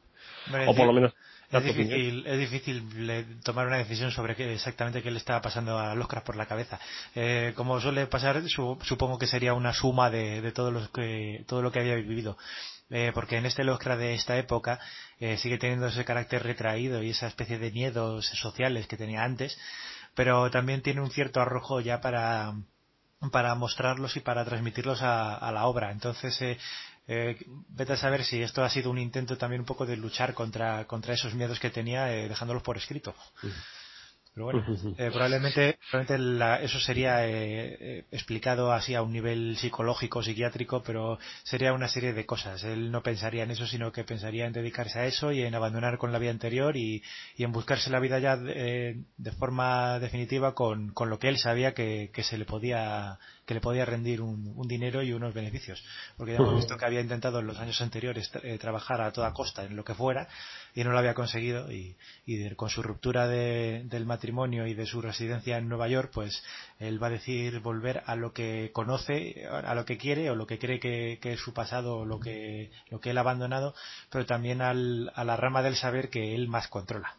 o 0.67 0.75
por 0.75 0.87
lo 0.87 0.93
menos. 0.93 1.13
Es 1.49 1.63
difícil, 1.63 2.27
es 2.27 2.39
difícil 2.39 3.39
tomar 3.41 3.67
una 3.67 3.77
decisión 3.77 4.11
sobre 4.11 4.35
qué 4.35 4.53
exactamente 4.53 5.01
qué 5.01 5.09
le 5.09 5.17
estaba 5.17 5.41
pasando 5.41 5.79
a 5.79 5.95
Lovecraft 5.95 6.25
por 6.25 6.35
la 6.35 6.45
cabeza. 6.45 6.77
Eh, 7.15 7.53
como 7.55 7.79
suele 7.79 8.05
pasar, 8.07 8.41
su, 8.49 8.77
supongo 8.83 9.17
que 9.17 9.27
sería 9.27 9.53
una 9.53 9.73
suma 9.73 10.09
de, 10.09 10.41
de 10.41 10.51
todo, 10.51 10.71
lo 10.71 10.91
que, 10.91 11.45
todo 11.47 11.61
lo 11.61 11.71
que 11.71 11.79
había 11.79 11.95
vivido. 11.95 12.37
Eh, 12.89 13.11
porque 13.13 13.37
en 13.37 13.45
este 13.45 13.63
Lovecraft 13.63 13.99
de 13.99 14.13
esta 14.13 14.37
época 14.37 14.79
eh, 15.19 15.37
sigue 15.37 15.57
teniendo 15.57 15.87
ese 15.87 16.03
carácter 16.03 16.43
retraído 16.43 17.01
y 17.01 17.11
esa 17.11 17.27
especie 17.27 17.59
de 17.59 17.71
miedos 17.71 18.25
sociales 18.27 18.87
que 18.87 18.97
tenía 18.97 19.23
antes, 19.23 19.57
pero 20.15 20.49
también 20.51 20.81
tiene 20.81 21.01
un 21.01 21.11
cierto 21.11 21.41
arrojo 21.41 21.79
ya 21.79 22.01
para, 22.01 22.55
para 23.31 23.55
mostrarlos 23.55 24.17
y 24.17 24.19
para 24.19 24.43
transmitirlos 24.45 25.01
a, 25.01 25.35
a 25.35 25.51
la 25.51 25.65
obra. 25.65 25.91
Entonces, 25.91 26.41
eh, 26.41 26.57
eh, 27.07 27.37
vete 27.69 27.93
a 27.93 27.97
saber 27.97 28.23
si 28.23 28.41
esto 28.41 28.63
ha 28.63 28.69
sido 28.69 28.91
un 28.91 28.97
intento 28.97 29.37
también 29.37 29.61
un 29.61 29.65
poco 29.65 29.85
de 29.85 29.97
luchar 29.97 30.33
contra, 30.33 30.85
contra 30.85 31.13
esos 31.13 31.33
miedos 31.33 31.59
que 31.59 31.69
tenía 31.69 32.13
eh, 32.13 32.27
dejándolos 32.27 32.63
por 32.63 32.77
escrito. 32.77 33.15
Pero 34.37 34.45
bueno, 34.45 34.65
eh, 34.99 35.09
probablemente, 35.11 35.79
probablemente 35.89 36.17
la, 36.19 36.61
eso 36.61 36.79
sería 36.79 37.27
eh, 37.27 38.05
explicado 38.11 38.71
así 38.71 38.93
a 38.93 39.01
un 39.01 39.11
nivel 39.11 39.57
psicológico, 39.57 40.21
psiquiátrico, 40.21 40.83
pero 40.83 41.17
sería 41.41 41.73
una 41.73 41.87
serie 41.87 42.13
de 42.13 42.27
cosas. 42.27 42.63
Él 42.63 42.91
no 42.91 43.01
pensaría 43.01 43.45
en 43.45 43.49
eso, 43.49 43.65
sino 43.65 43.91
que 43.91 44.03
pensaría 44.03 44.45
en 44.45 44.53
dedicarse 44.53 44.99
a 44.99 45.05
eso 45.07 45.31
y 45.31 45.41
en 45.41 45.55
abandonar 45.55 45.97
con 45.97 46.11
la 46.11 46.19
vida 46.19 46.29
anterior 46.29 46.77
y, 46.77 47.01
y 47.35 47.45
en 47.45 47.51
buscarse 47.51 47.89
la 47.89 47.99
vida 47.99 48.19
ya 48.19 48.37
de, 48.37 49.01
de 49.17 49.31
forma 49.31 49.97
definitiva 49.97 50.53
con, 50.53 50.91
con, 50.91 51.09
lo 51.09 51.17
que 51.17 51.29
él 51.29 51.39
sabía 51.39 51.73
que, 51.73 52.11
que, 52.13 52.21
se 52.21 52.37
le 52.37 52.45
podía 52.45 53.17
que 53.47 53.53
le 53.53 53.61
podía 53.61 53.85
rendir 53.85 54.21
un, 54.21 54.53
un 54.57 54.67
dinero 54.67 55.01
y 55.01 55.13
unos 55.13 55.33
beneficios. 55.33 55.81
Porque 56.17 56.33
ya 56.33 56.39
hemos 56.39 56.57
visto 56.57 56.77
que 56.77 56.85
había 56.85 56.99
intentado 56.99 57.39
en 57.39 57.47
los 57.47 57.57
años 57.57 57.79
anteriores 57.79 58.29
eh, 58.43 58.57
trabajar 58.59 59.01
a 59.01 59.13
toda 59.13 59.31
costa 59.31 59.63
en 59.63 59.77
lo 59.77 59.85
que 59.85 59.95
fuera 59.95 60.27
y 60.75 60.83
no 60.83 60.91
lo 60.91 60.99
había 60.99 61.13
conseguido 61.13 61.71
y, 61.71 61.95
y 62.25 62.35
de, 62.35 62.57
con 62.57 62.69
su 62.69 62.83
ruptura 62.83 63.25
de, 63.25 63.83
del 63.85 64.05
matrimonio 64.05 64.67
y 64.67 64.73
de 64.73 64.85
su 64.85 65.01
residencia 65.01 65.57
en 65.57 65.69
Nueva 65.69 65.87
York, 65.87 66.11
pues 66.13 66.43
él 66.77 67.01
va 67.01 67.07
a 67.07 67.11
decir 67.11 67.61
volver 67.61 68.03
a 68.05 68.17
lo 68.17 68.33
que 68.33 68.71
conoce, 68.73 69.47
a 69.47 69.73
lo 69.73 69.85
que 69.85 69.97
quiere 69.97 70.29
o 70.29 70.35
lo 70.35 70.45
que 70.45 70.59
cree 70.59 70.81
que, 70.81 71.17
que 71.21 71.33
es 71.33 71.39
su 71.39 71.53
pasado 71.53 71.99
o 71.99 72.05
lo 72.05 72.19
que, 72.19 72.69
lo 72.89 72.99
que 72.99 73.11
él 73.11 73.17
ha 73.17 73.21
abandonado, 73.21 73.73
pero 74.11 74.25
también 74.25 74.61
al, 74.61 75.09
a 75.15 75.23
la 75.23 75.37
rama 75.37 75.63
del 75.63 75.77
saber 75.77 76.09
que 76.09 76.35
él 76.35 76.49
más 76.49 76.67
controla. 76.67 77.15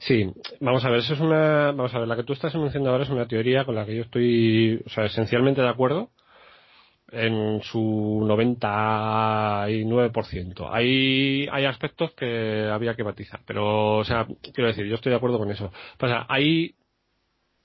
Sí, 0.00 0.32
vamos 0.60 0.84
a 0.84 0.90
ver, 0.90 1.00
eso 1.00 1.14
es 1.14 1.20
una, 1.20 1.72
vamos 1.72 1.94
a 1.94 1.98
ver, 1.98 2.08
la 2.08 2.16
que 2.16 2.24
tú 2.24 2.32
estás 2.32 2.54
mencionando 2.54 2.90
ahora 2.90 3.04
es 3.04 3.10
una 3.10 3.26
teoría 3.26 3.64
con 3.64 3.74
la 3.74 3.84
que 3.84 3.96
yo 3.96 4.02
estoy, 4.02 4.80
o 4.86 4.88
sea, 4.88 5.06
esencialmente 5.06 5.60
de 5.60 5.68
acuerdo 5.68 6.10
en 7.10 7.60
su 7.62 8.20
99%. 8.22 10.68
Hay, 10.70 11.48
hay 11.50 11.64
aspectos 11.64 12.12
que 12.12 12.68
había 12.70 12.94
que 12.94 13.04
matizar, 13.04 13.40
pero, 13.46 13.96
o 13.98 14.04
sea, 14.04 14.26
quiero 14.54 14.68
decir, 14.68 14.86
yo 14.86 14.96
estoy 14.96 15.10
de 15.10 15.16
acuerdo 15.16 15.38
con 15.38 15.50
eso. 15.50 15.72
Sea, 15.98 16.26
hay 16.28 16.74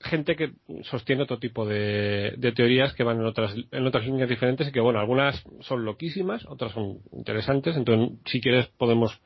gente 0.00 0.36
que 0.36 0.52
sostiene 0.82 1.22
otro 1.22 1.38
tipo 1.38 1.66
de, 1.66 2.34
de, 2.36 2.52
teorías 2.52 2.92
que 2.94 3.04
van 3.04 3.20
en 3.20 3.26
otras, 3.26 3.54
en 3.70 3.86
otras 3.86 4.04
líneas 4.04 4.28
diferentes 4.28 4.68
y 4.68 4.72
que, 4.72 4.80
bueno, 4.80 5.00
algunas 5.00 5.42
son 5.60 5.84
loquísimas, 5.84 6.44
otras 6.46 6.72
son 6.72 6.98
interesantes, 7.12 7.76
entonces, 7.76 8.18
si 8.26 8.40
quieres, 8.40 8.66
podemos 8.76 9.20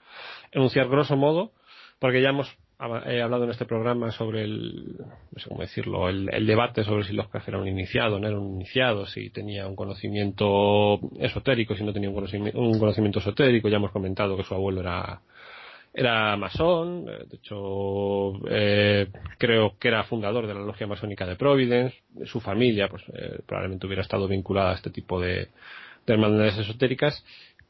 enunciar 0.53 0.89
grosso 0.89 1.17
modo 1.17 1.53
porque 1.99 2.23
ya 2.23 2.31
hemos 2.31 2.57
he 3.07 3.21
hablado 3.21 3.45
en 3.45 3.51
este 3.51 3.65
programa 3.65 4.13
sobre 4.13 4.45
el, 4.45 4.97
no 4.99 5.41
sé 5.41 5.49
cómo 5.49 5.63
decirlo, 5.63 6.09
el, 6.09 6.47
debate 6.47 6.85
sobre 6.85 7.03
si 7.03 7.13
Lovecraft 7.13 7.49
era 7.49 7.59
un 7.59 7.67
iniciado, 7.67 8.21
no 8.21 8.29
era 8.29 8.39
un 8.39 8.55
iniciado, 8.55 9.05
si 9.05 9.31
tenía 9.31 9.67
un 9.67 9.75
conocimiento 9.75 11.01
esotérico, 11.19 11.75
si 11.75 11.83
no 11.83 11.93
tenía 11.93 12.09
un 12.09 12.15
conocimiento, 12.79 13.19
esotérico, 13.19 13.69
ya 13.69 13.79
hemos 13.79 13.91
comentado 13.91 14.37
que 14.37 14.45
su 14.45 14.55
abuelo 14.55 14.81
era, 14.81 15.21
era 15.93 16.37
masón, 16.37 17.07
de 17.07 17.37
hecho 17.37 18.47
eh, 18.49 19.09
creo 19.39 19.77
que 19.77 19.89
era 19.89 20.05
fundador 20.05 20.47
de 20.47 20.55
la 20.55 20.61
logia 20.61 20.87
masónica 20.87 21.27
de 21.27 21.35
Providence, 21.35 21.97
su 22.27 22.41
familia 22.41 22.89
pues 22.89 23.03
eh, 23.13 23.41
probablemente 23.45 23.87
hubiera 23.87 24.03
estado 24.03 24.29
vinculada 24.29 24.71
a 24.71 24.75
este 24.77 24.91
tipo 24.91 25.21
de, 25.21 25.49
de 26.07 26.15
hermandades 26.15 26.57
esotéricas 26.59 27.25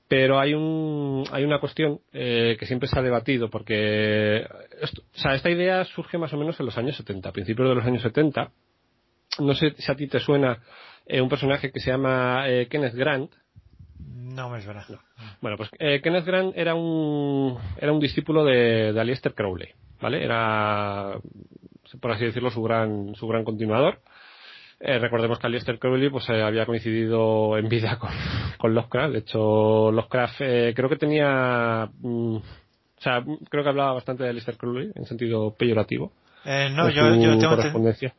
pero 0.08 0.40
hay 0.40 0.54
un 0.54 1.24
hay 1.30 1.44
una 1.44 1.60
cuestión 1.60 2.00
eh, 2.12 2.56
que 2.58 2.66
siempre 2.66 2.88
se 2.88 2.98
ha 2.98 3.02
debatido 3.02 3.50
porque 3.50 4.46
esto, 4.80 5.02
o 5.02 5.18
sea, 5.18 5.34
esta 5.34 5.50
idea 5.50 5.84
surge 5.84 6.16
más 6.16 6.32
o 6.32 6.38
menos 6.38 6.58
en 6.58 6.66
los 6.66 6.78
años 6.78 6.96
70, 6.96 7.28
a 7.28 7.32
principios 7.32 7.68
de 7.68 7.74
los 7.74 7.84
años 7.84 8.02
70. 8.02 8.50
No 9.40 9.54
sé 9.54 9.74
si 9.76 9.92
a 9.92 9.94
ti 9.94 10.08
te 10.08 10.18
suena 10.18 10.62
eh, 11.06 11.20
un 11.20 11.28
personaje 11.28 11.70
que 11.70 11.80
se 11.80 11.90
llama 11.90 12.48
eh, 12.48 12.66
Kenneth 12.70 12.94
Grant. 12.94 13.32
No 13.98 14.48
me 14.48 14.62
suena. 14.62 14.84
No. 14.88 14.98
Bueno, 15.42 15.56
pues 15.58 15.68
eh, 15.78 16.00
Kenneth 16.02 16.24
Grant 16.24 16.56
era 16.56 16.74
un 16.74 17.58
era 17.78 17.92
un 17.92 18.00
discípulo 18.00 18.44
de, 18.44 18.92
de 18.92 19.00
Aleister 19.00 19.34
Crowley, 19.34 19.68
¿vale? 20.00 20.24
Era 20.24 21.18
por 22.00 22.12
así 22.12 22.24
decirlo 22.24 22.50
su 22.50 22.62
gran 22.62 23.14
su 23.14 23.28
gran 23.28 23.44
continuador. 23.44 24.00
Eh, 24.80 24.98
recordemos 24.98 25.38
que 25.38 25.46
Aleister 25.46 25.78
Crowley 25.78 26.08
pues, 26.08 26.28
eh, 26.28 26.40
había 26.42 26.64
coincidido 26.64 27.58
en 27.58 27.68
vida 27.68 27.98
con, 27.98 28.10
con 28.58 28.74
Lovecraft. 28.74 29.12
De 29.12 29.18
hecho, 29.20 29.90
Lovecraft 29.90 30.40
eh, 30.40 30.72
creo 30.74 30.88
que 30.88 30.96
tenía. 30.96 31.88
Mm, 32.00 32.36
o 32.36 33.00
sea, 33.00 33.24
creo 33.48 33.62
que 33.62 33.70
hablaba 33.70 33.92
bastante 33.92 34.24
de 34.24 34.30
Aleister 34.30 34.56
Crowley 34.56 34.90
en 34.94 35.06
sentido 35.06 35.54
peyorativo. 35.54 36.12
Eh, 36.44 36.70
no, 36.70 36.88
yo, 36.88 37.14
yo, 37.16 37.36
tengo 37.36 37.56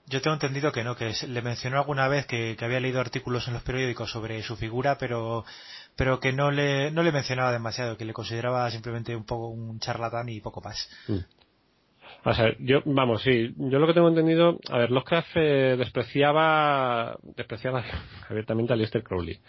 yo, 0.06 0.22
tengo 0.22 0.34
entendido 0.34 0.72
que 0.72 0.84
no, 0.84 0.95
que 0.95 1.13
le 1.28 1.41
mencionó 1.41 1.78
alguna 1.78 2.08
vez 2.10 2.26
que, 2.26 2.56
que, 2.58 2.65
había 2.65 2.80
leído 2.80 3.00
artículos 3.00 3.48
en 3.48 3.54
los 3.54 3.63
periódicos 3.63 4.12
sobre 4.12 4.43
su 4.43 4.56
figura, 4.58 4.98
pero 5.00 5.45
pero 6.00 6.19
que 6.22 6.32
no 6.32 6.50
le, 6.50 6.91
no 6.91 7.04
le 7.04 7.12
mencionaba 7.12 7.52
demasiado, 7.52 7.98
que 7.98 8.06
le 8.06 8.13
consideraba 8.13 8.72
simplemente 8.72 9.13
un 9.15 9.26
poco 9.26 9.50
un 9.50 9.80
charlatán 9.80 10.30
y 10.30 10.39
poco 10.39 10.62
más. 10.62 10.89
Mm. 11.08 11.17
O 12.25 12.34
sea, 12.34 12.53
yo, 12.60 12.82
vamos, 12.86 13.21
sí, 13.21 13.53
yo 13.58 13.79
lo 13.79 13.88
que 13.88 13.93
tengo 13.93 14.10
entendido, 14.10 14.60
a 14.69 14.77
ver, 14.79 14.91
Lovecraft 14.91 15.29
eh, 15.36 15.75
despreciaba, 15.77 17.17
despreciaba 17.36 17.84
abiertamente 18.29 18.73
a 18.73 18.75
Lester 18.75 19.03
Crowley. 19.03 19.39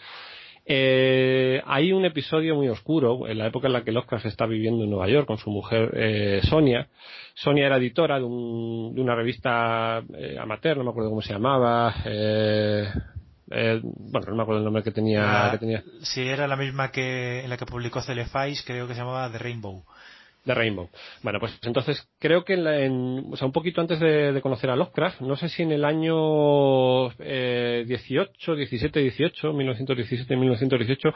Eh, 0.72 1.60
hay 1.66 1.92
un 1.92 2.04
episodio 2.04 2.54
muy 2.54 2.68
oscuro 2.68 3.26
en 3.26 3.38
la 3.38 3.46
época 3.48 3.66
en 3.66 3.72
la 3.72 3.82
que 3.82 3.90
Lovecraft 3.90 4.26
está 4.26 4.46
viviendo 4.46 4.84
en 4.84 4.90
Nueva 4.90 5.08
York 5.08 5.26
con 5.26 5.38
su 5.38 5.50
mujer 5.50 5.90
eh, 5.94 6.40
Sonia. 6.44 6.86
Sonia 7.34 7.66
era 7.66 7.76
editora 7.76 8.18
de, 8.18 8.24
un, 8.24 8.94
de 8.94 9.00
una 9.00 9.16
revista 9.16 10.02
eh, 10.16 10.36
amateur, 10.38 10.76
no 10.76 10.84
me 10.84 10.90
acuerdo 10.90 11.10
cómo 11.10 11.22
se 11.22 11.32
llamaba. 11.32 11.94
Eh, 12.04 12.84
eh, 13.50 13.80
bueno, 13.82 14.26
no 14.28 14.36
me 14.36 14.42
acuerdo 14.42 14.58
el 14.58 14.64
nombre 14.64 14.82
que 14.84 14.92
tenía, 14.92 15.48
Ah, 15.48 15.50
que 15.50 15.58
tenía. 15.58 15.82
Sí, 16.02 16.20
era 16.22 16.46
la 16.46 16.56
misma 16.56 16.92
que 16.92 17.40
en 17.42 17.50
la 17.50 17.56
que 17.56 17.66
publicó 17.66 18.00
Celefais, 18.00 18.62
creo 18.64 18.86
que 18.86 18.94
se 18.94 19.00
llamaba 19.00 19.30
The 19.32 19.38
Rainbow. 19.38 19.84
De 20.44 20.54
Rainbow. 20.54 20.88
Bueno, 21.22 21.38
pues 21.38 21.58
entonces 21.62 22.08
creo 22.18 22.44
que 22.44 22.54
en, 22.54 22.64
la- 22.64 22.80
en- 22.80 23.26
o 23.30 23.36
sea, 23.36 23.46
un 23.46 23.52
poquito 23.52 23.82
antes 23.82 24.00
de, 24.00 24.40
conocer 24.42 24.70
a 24.70 24.76
Lovecraft, 24.76 25.20
no 25.20 25.36
sé 25.36 25.50
si 25.50 25.62
en 25.62 25.72
el 25.72 25.84
año 25.84 27.10
eh, 27.18 27.84
18, 27.86 28.54
17, 28.56 29.00
18, 29.00 29.52
1917, 29.52 30.36
1918, 30.36 31.14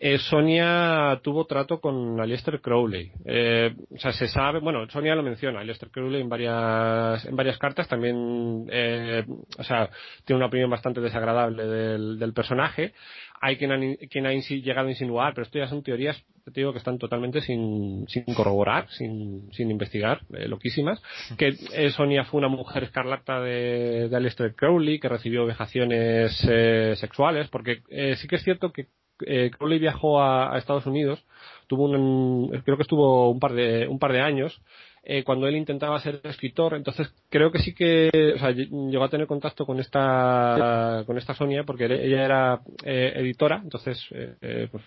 eh, 0.00 0.18
Sonia 0.18 1.20
tuvo 1.22 1.44
trato 1.46 1.78
con 1.80 2.18
Aleister 2.20 2.60
Crowley. 2.60 3.12
Eh, 3.26 3.74
o 3.94 3.98
sea, 3.98 4.12
se 4.12 4.28
sabe, 4.28 4.60
bueno, 4.60 4.88
Sonia 4.88 5.14
lo 5.14 5.22
menciona, 5.22 5.60
Aleister 5.60 5.90
Crowley 5.90 6.22
en 6.22 6.28
varias, 6.28 7.24
en 7.26 7.36
varias 7.36 7.58
cartas 7.58 7.86
también, 7.86 8.66
eh, 8.70 9.24
o 9.58 9.62
sea, 9.62 9.90
tiene 10.24 10.38
una 10.38 10.46
opinión 10.46 10.70
bastante 10.70 11.00
desagradable 11.02 11.66
del, 11.66 12.18
del 12.18 12.32
personaje. 12.32 12.94
Hay 13.40 13.56
quien 13.56 13.72
ha, 13.72 13.78
quien 14.10 14.26
ha 14.26 14.32
llegado 14.32 14.86
a 14.86 14.90
insinuar, 14.90 15.34
pero 15.34 15.44
esto 15.44 15.58
ya 15.58 15.66
son 15.66 15.82
teorías, 15.82 16.22
te 16.44 16.60
digo, 16.60 16.72
que 16.72 16.78
están 16.78 16.98
totalmente 16.98 17.40
sin, 17.40 18.06
sin 18.08 18.24
corroborar, 18.34 18.88
sin, 18.90 19.50
sin 19.52 19.70
investigar, 19.70 20.20
eh, 20.34 20.48
loquísimas, 20.48 21.02
que 21.36 21.54
eh, 21.72 21.90
Sonia 21.90 22.24
fue 22.24 22.38
una 22.38 22.48
mujer 22.48 22.84
escarlata 22.84 23.40
de, 23.40 24.08
de 24.08 24.16
Aleister 24.16 24.54
Crowley, 24.54 24.98
que 24.98 25.08
recibió 25.08 25.46
vejaciones 25.46 26.46
eh, 26.48 26.94
sexuales, 26.96 27.48
porque 27.48 27.82
eh, 27.88 28.16
sí 28.16 28.28
que 28.28 28.36
es 28.36 28.42
cierto 28.42 28.72
que 28.72 28.86
Crowley 29.16 29.78
viajó 29.78 30.20
a, 30.20 30.54
a 30.54 30.58
Estados 30.58 30.86
Unidos, 30.86 31.24
tuvo 31.68 31.84
un, 31.84 32.50
creo 32.64 32.76
que 32.76 32.82
estuvo 32.82 33.30
un 33.30 33.38
par 33.38 33.52
de, 33.52 33.86
un 33.86 33.98
par 33.98 34.12
de 34.12 34.20
años, 34.20 34.60
eh, 35.06 35.22
cuando 35.22 35.46
él 35.46 35.56
intentaba 35.56 36.00
ser 36.00 36.20
escritor, 36.24 36.74
entonces 36.74 37.12
creo 37.28 37.52
que 37.52 37.58
sí 37.58 37.74
que, 37.74 38.08
o 38.34 38.38
sea, 38.38 38.50
ll- 38.52 38.90
llegó 38.90 39.04
a 39.04 39.10
tener 39.10 39.26
contacto 39.26 39.66
con 39.66 39.78
esta, 39.78 41.02
con 41.06 41.18
esta 41.18 41.34
Sonia, 41.34 41.64
porque 41.64 41.84
ella 41.84 42.24
era 42.24 42.60
eh, 42.84 43.12
editora, 43.16 43.60
entonces, 43.62 44.02
eh, 44.12 44.34
eh, 44.40 44.68
pues, 44.72 44.82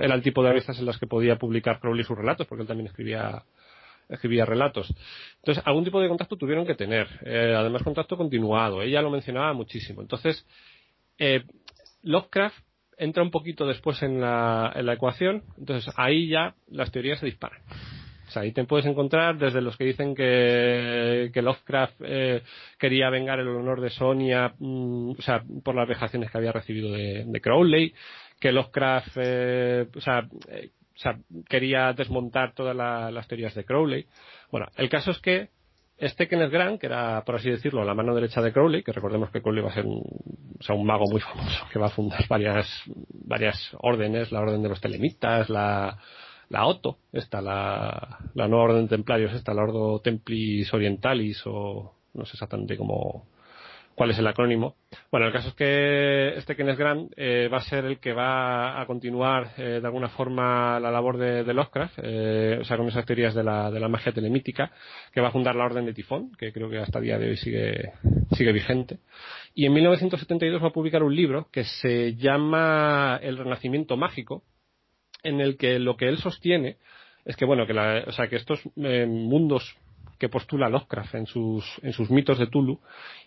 era 0.00 0.14
el 0.14 0.22
tipo 0.22 0.42
de 0.42 0.50
revistas 0.50 0.78
en 0.78 0.86
las 0.86 0.98
que 0.98 1.06
podía 1.08 1.36
publicar 1.36 1.80
Crowley 1.80 2.04
sus 2.04 2.16
relatos, 2.16 2.46
porque 2.46 2.62
él 2.62 2.68
también 2.68 2.86
escribía, 2.86 3.42
escribía 4.08 4.44
relatos. 4.44 4.88
Entonces, 5.40 5.62
algún 5.66 5.82
tipo 5.84 6.00
de 6.00 6.08
contacto 6.08 6.36
tuvieron 6.36 6.64
que 6.64 6.76
tener, 6.76 7.08
eh, 7.24 7.54
además 7.56 7.82
contacto 7.82 8.16
continuado, 8.16 8.82
ella 8.82 9.02
lo 9.02 9.10
mencionaba 9.10 9.52
muchísimo. 9.52 10.00
Entonces, 10.00 10.46
eh, 11.18 11.42
Lovecraft 12.04 12.56
entra 12.98 13.22
un 13.22 13.30
poquito 13.32 13.66
después 13.66 14.00
en 14.02 14.20
la, 14.20 14.72
en 14.76 14.86
la 14.86 14.92
ecuación, 14.94 15.42
entonces 15.58 15.92
ahí 15.96 16.28
ya 16.28 16.54
las 16.70 16.92
teorías 16.92 17.18
se 17.18 17.26
disparan. 17.26 17.60
Ahí 18.34 18.52
te 18.52 18.64
puedes 18.64 18.86
encontrar 18.86 19.36
desde 19.38 19.60
los 19.60 19.76
que 19.76 19.84
dicen 19.84 20.14
que, 20.14 21.30
que 21.32 21.42
Lovecraft 21.42 21.94
eh, 22.04 22.42
quería 22.78 23.10
vengar 23.10 23.38
el 23.40 23.48
honor 23.48 23.80
de 23.80 23.90
Sonia, 23.90 24.54
mm, 24.58 25.10
o 25.10 25.22
sea, 25.22 25.42
por 25.62 25.74
las 25.74 25.88
vejaciones 25.88 26.30
que 26.30 26.38
había 26.38 26.52
recibido 26.52 26.92
de, 26.92 27.40
Crowley, 27.42 27.94
que 28.40 28.52
Lovecraft, 28.52 29.16
eh, 29.16 29.86
o, 29.94 30.00
sea, 30.00 30.26
eh, 30.48 30.70
quería 31.48 31.92
desmontar 31.92 32.54
todas 32.54 32.74
la- 32.74 33.10
las 33.10 33.28
teorías 33.28 33.54
de 33.54 33.64
Crowley. 33.64 34.06
Bueno, 34.50 34.66
el 34.76 34.88
caso 34.88 35.10
es 35.10 35.18
que 35.18 35.50
este 35.98 36.28
Kenneth 36.28 36.50
Grant, 36.50 36.80
que 36.80 36.86
era, 36.86 37.22
por 37.24 37.36
así 37.36 37.50
decirlo, 37.50 37.84
la 37.84 37.94
mano 37.94 38.14
derecha 38.14 38.42
de 38.42 38.52
Crowley, 38.52 38.82
que 38.82 38.92
recordemos 38.92 39.30
que 39.30 39.40
Crowley 39.40 39.62
va 39.62 39.70
a 39.70 39.74
ser 39.74 39.86
un, 39.86 40.02
o 40.58 40.62
sea, 40.62 40.74
un 40.74 40.86
mago 40.86 41.04
muy 41.10 41.20
famoso, 41.22 41.66
que 41.72 41.78
va 41.78 41.86
a 41.86 41.90
fundar 41.90 42.26
varias, 42.28 42.68
varias 43.24 43.70
órdenes, 43.78 44.30
la 44.30 44.40
orden 44.40 44.62
de 44.62 44.68
los 44.68 44.80
telemitas, 44.80 45.48
la, 45.48 45.98
la 46.48 46.66
Otto, 46.66 46.98
esta, 47.12 47.40
la, 47.40 48.18
la 48.34 48.48
nueva 48.48 48.64
orden 48.64 48.82
de 48.82 48.88
templarios, 48.88 49.32
esta, 49.32 49.54
la 49.54 49.62
Ordo 49.62 50.00
Templis 50.00 50.72
Orientalis, 50.72 51.42
o 51.46 51.94
no 52.14 52.24
sé 52.24 52.32
exactamente 52.34 52.76
cómo, 52.76 53.26
cuál 53.96 54.10
es 54.10 54.18
el 54.18 54.26
acrónimo. 54.26 54.76
Bueno, 55.10 55.26
el 55.26 55.32
caso 55.32 55.48
es 55.48 55.54
que 55.54 56.34
este 56.36 56.54
Kenneth 56.54 56.78
Grant 56.78 57.12
eh, 57.16 57.48
va 57.52 57.58
a 57.58 57.62
ser 57.62 57.86
el 57.86 57.98
que 57.98 58.12
va 58.12 58.80
a 58.80 58.86
continuar 58.86 59.52
eh, 59.56 59.80
de 59.80 59.86
alguna 59.86 60.08
forma 60.10 60.78
la 60.78 60.90
labor 60.90 61.16
de, 61.16 61.42
de 61.42 61.54
Lovecraft, 61.54 61.98
eh, 62.02 62.58
o 62.60 62.64
sea, 62.64 62.76
con 62.76 62.86
esas 62.88 63.06
teorías 63.06 63.34
de 63.34 63.42
la, 63.42 63.70
de 63.70 63.80
la 63.80 63.88
magia 63.88 64.12
telemítica, 64.12 64.70
que 65.12 65.20
va 65.20 65.28
a 65.28 65.32
fundar 65.32 65.56
la 65.56 65.64
Orden 65.64 65.86
de 65.86 65.94
Tifón, 65.94 66.30
que 66.38 66.52
creo 66.52 66.68
que 66.70 66.78
hasta 66.78 66.98
el 66.98 67.04
día 67.06 67.18
de 67.18 67.30
hoy 67.30 67.36
sigue, 67.36 67.92
sigue 68.32 68.52
vigente. 68.52 68.98
Y 69.54 69.66
en 69.66 69.72
1972 69.72 70.62
va 70.62 70.68
a 70.68 70.72
publicar 70.72 71.02
un 71.02 71.16
libro 71.16 71.48
que 71.50 71.64
se 71.64 72.14
llama 72.14 73.18
El 73.22 73.38
Renacimiento 73.38 73.96
Mágico, 73.96 74.42
en 75.22 75.40
el 75.40 75.56
que 75.56 75.78
lo 75.78 75.96
que 75.96 76.08
él 76.08 76.18
sostiene 76.18 76.76
es 77.24 77.36
que 77.36 77.44
bueno 77.44 77.66
que 77.66 77.74
la, 77.74 78.04
o 78.06 78.12
sea 78.12 78.28
que 78.28 78.36
estos 78.36 78.60
eh, 78.76 79.06
mundos 79.06 79.76
que 80.18 80.28
postula 80.28 80.68
Lovecraft 80.68 81.14
en 81.14 81.26
sus 81.26 81.64
en 81.82 81.92
sus 81.92 82.10
mitos 82.10 82.38
de 82.38 82.46
Tulu 82.46 82.80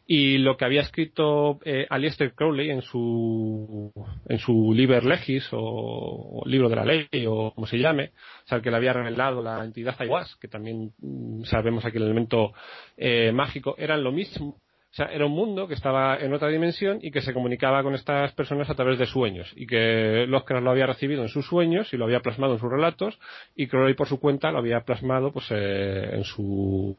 y 0.07 0.39
lo 0.39 0.57
que 0.57 0.65
había 0.65 0.81
escrito 0.81 1.59
eh, 1.63 1.85
Aleister 1.89 2.33
Crowley 2.33 2.71
en 2.71 2.81
su 2.81 3.91
en 4.27 4.39
su 4.39 4.73
Liber 4.73 5.05
Legis 5.05 5.47
o, 5.51 6.41
libro 6.45 6.69
de 6.69 6.75
la 6.75 6.85
ley 6.85 7.07
o 7.27 7.51
como 7.53 7.67
se 7.67 7.77
llame 7.77 8.11
o 8.45 8.47
sea 8.47 8.57
el 8.57 8.63
que 8.63 8.71
le 8.71 8.77
había 8.77 8.93
revelado 8.93 9.43
la 9.43 9.63
entidad 9.63 9.95
Ayahuas 9.99 10.35
que 10.37 10.47
también 10.47 10.93
mm, 10.99 11.43
sabemos 11.43 11.85
aquí 11.85 11.97
el 11.97 12.03
elemento 12.03 12.53
eh, 12.97 13.31
mágico 13.31 13.75
eran 13.77 14.03
lo 14.03 14.11
mismo 14.11 14.57
o 14.91 14.95
sea, 14.95 15.05
era 15.07 15.27
un 15.27 15.33
mundo 15.33 15.67
que 15.67 15.75
estaba 15.75 16.17
en 16.17 16.33
otra 16.33 16.47
dimensión 16.47 16.97
y 17.01 17.11
que 17.11 17.21
se 17.21 17.31
comunicaba 17.31 17.83
con 17.83 17.93
estas 17.93 18.33
personas 18.33 18.71
a 18.71 18.75
través 18.75 18.97
de 18.97 19.05
sueños 19.05 19.53
y 19.55 19.67
que 19.67 20.25
Lovecraft 20.27 20.63
lo 20.63 20.71
había 20.71 20.87
recibido 20.87 21.21
en 21.21 21.29
sus 21.29 21.45
sueños 21.45 21.93
y 21.93 21.97
lo 21.97 22.05
había 22.05 22.21
plasmado 22.21 22.53
en 22.53 22.59
sus 22.59 22.71
relatos 22.71 23.19
y 23.55 23.67
Crowley 23.67 23.93
por 23.93 24.07
su 24.07 24.19
cuenta 24.19 24.51
lo 24.51 24.57
había 24.57 24.81
plasmado 24.81 25.31
pues 25.31 25.45
eh, 25.51 26.09
en 26.13 26.23
sus 26.23 26.97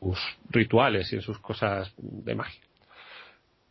rituales 0.51 1.13
y 1.13 1.17
en 1.17 1.23
sus 1.23 1.41
cosas 1.41 1.93
de 1.99 2.35
magia. 2.37 2.61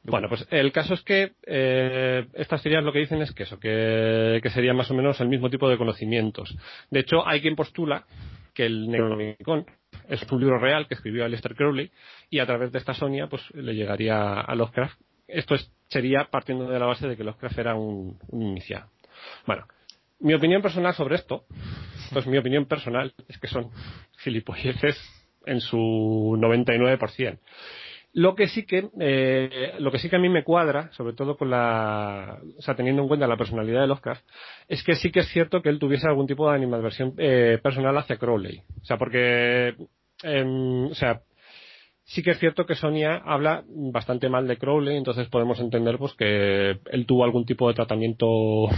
Bueno, 0.03 0.27
pues 0.27 0.45
el 0.51 0.71
caso 0.73 0.95
es 0.95 1.01
que 1.01 1.31
eh, 1.45 2.25
estas 2.33 2.61
teorías 2.61 2.83
lo 2.83 2.91
que 2.91 2.99
dicen 2.99 3.21
es 3.21 3.31
que 3.31 3.43
eso, 3.43 3.57
que, 3.57 4.39
que 4.43 4.49
sería 4.49 4.73
más 4.73 4.91
o 4.91 4.95
menos 4.95 5.19
el 5.21 5.29
mismo 5.29 5.49
tipo 5.49 5.69
de 5.69 5.77
conocimientos. 5.77 6.57
De 6.89 7.01
hecho, 7.01 7.25
hay 7.25 7.41
quien 7.41 7.55
postula 7.55 8.05
que 8.53 8.65
el 8.65 8.89
Necronomicon 8.89 9.65
es 10.07 10.21
un 10.31 10.39
libro 10.39 10.59
real 10.59 10.87
que 10.87 10.95
escribió 10.95 11.25
Aleister 11.25 11.55
Crowley 11.55 11.91
y 12.29 12.39
a 12.39 12.45
través 12.45 12.71
de 12.71 12.79
esta 12.79 12.93
Sonia 12.93 13.27
pues 13.27 13.43
le 13.53 13.73
llegaría 13.75 14.39
a 14.41 14.55
Lovecraft. 14.55 14.99
Esto 15.27 15.55
es- 15.55 15.71
sería 15.89 16.25
partiendo 16.31 16.67
de 16.69 16.79
la 16.79 16.85
base 16.87 17.07
de 17.07 17.15
que 17.15 17.23
Lovecraft 17.23 17.57
era 17.59 17.75
un, 17.75 18.17
un 18.29 18.41
iniciado. 18.41 18.89
Bueno, 19.45 19.67
mi 20.19 20.33
opinión 20.33 20.61
personal 20.61 20.93
sobre 20.93 21.15
esto, 21.15 21.45
pues 22.11 22.25
mi 22.27 22.37
opinión 22.37 22.65
personal 22.65 23.13
es 23.27 23.37
que 23.37 23.47
son 23.47 23.71
gilipolleces 24.19 24.97
en 25.45 25.61
su 25.61 26.35
99%. 26.39 27.39
Lo 28.13 28.33
que 28.35 28.47
sí 28.47 28.65
que, 28.65 28.89
eh, 28.99 29.73
lo 29.77 29.91
que 29.91 29.99
sí 29.99 30.09
que 30.09 30.15
a 30.15 30.19
mí 30.19 30.29
me 30.29 30.43
cuadra, 30.43 30.91
sobre 30.93 31.13
todo 31.13 31.37
con 31.37 31.51
la, 31.51 32.39
o 32.57 32.61
sea, 32.61 32.75
teniendo 32.75 33.03
en 33.03 33.07
cuenta 33.07 33.27
la 33.27 33.37
personalidad 33.37 33.81
de 33.81 33.87
Lovecraft, 33.87 34.25
es 34.67 34.83
que 34.83 34.95
sí 34.95 35.11
que 35.11 35.19
es 35.19 35.27
cierto 35.27 35.61
que 35.61 35.69
él 35.69 35.77
tuviese 35.77 36.07
algún 36.07 36.25
tipo 36.25 36.49
de 36.49 36.55
animadversión 36.55 37.13
eh, 37.17 37.59
personal 37.61 37.95
hacia 37.97 38.17
Crowley. 38.17 38.63
O 38.81 38.85
sea, 38.85 38.97
porque, 38.97 39.75
em, 40.23 40.85
o 40.87 40.95
sea, 40.95 41.21
sí 42.03 42.23
que 42.23 42.31
es 42.31 42.39
cierto 42.39 42.65
que 42.65 42.73
Sonia 42.73 43.21
habla 43.23 43.63
bastante 43.67 44.27
mal 44.27 44.47
de 44.47 44.57
Crowley, 44.57 44.97
entonces 44.97 45.27
podemos 45.29 45.59
entender 45.59 45.99
pues 45.99 46.13
que 46.15 46.79
él 46.91 47.05
tuvo 47.05 47.23
algún 47.23 47.45
tipo 47.45 47.67
de 47.67 47.75
tratamiento, 47.75 48.69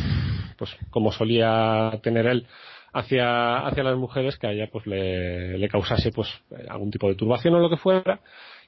pues 0.57 0.75
como 0.89 1.13
solía 1.13 1.97
tener 2.03 2.27
él 2.27 2.47
hacia, 2.91 3.65
hacia 3.65 3.83
las 3.83 3.95
mujeres 3.95 4.37
que 4.37 4.47
a 4.47 4.51
ella 4.51 4.67
pues 4.69 4.85
le, 4.85 5.57
le 5.57 5.69
causase 5.69 6.11
pues 6.11 6.29
algún 6.67 6.91
tipo 6.91 7.07
de 7.07 7.15
turbación 7.15 7.55
o 7.55 7.59
lo 7.59 7.69
que 7.69 7.77
fuera 7.77 8.19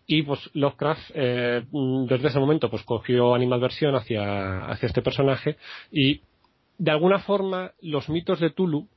y 0.06 0.24
pues 0.24 0.50
Lovecraft 0.54 1.12
eh, 1.14 1.64
mm, 1.72 2.06
desde 2.06 2.28
ese 2.28 2.40
momento 2.40 2.70
pues 2.70 2.84
cogió 2.84 3.34
animadversión 3.36 3.96
hacia, 3.96 4.66
hacia 4.66 4.88
este 4.88 5.02
personaje 5.02 5.58
y 5.92 6.22
de 6.78 6.92
alguna 6.92 7.20
forma 7.20 7.72
los 7.82 8.10
mitos 8.10 8.40
de 8.40 8.50
Tulu 8.50 8.88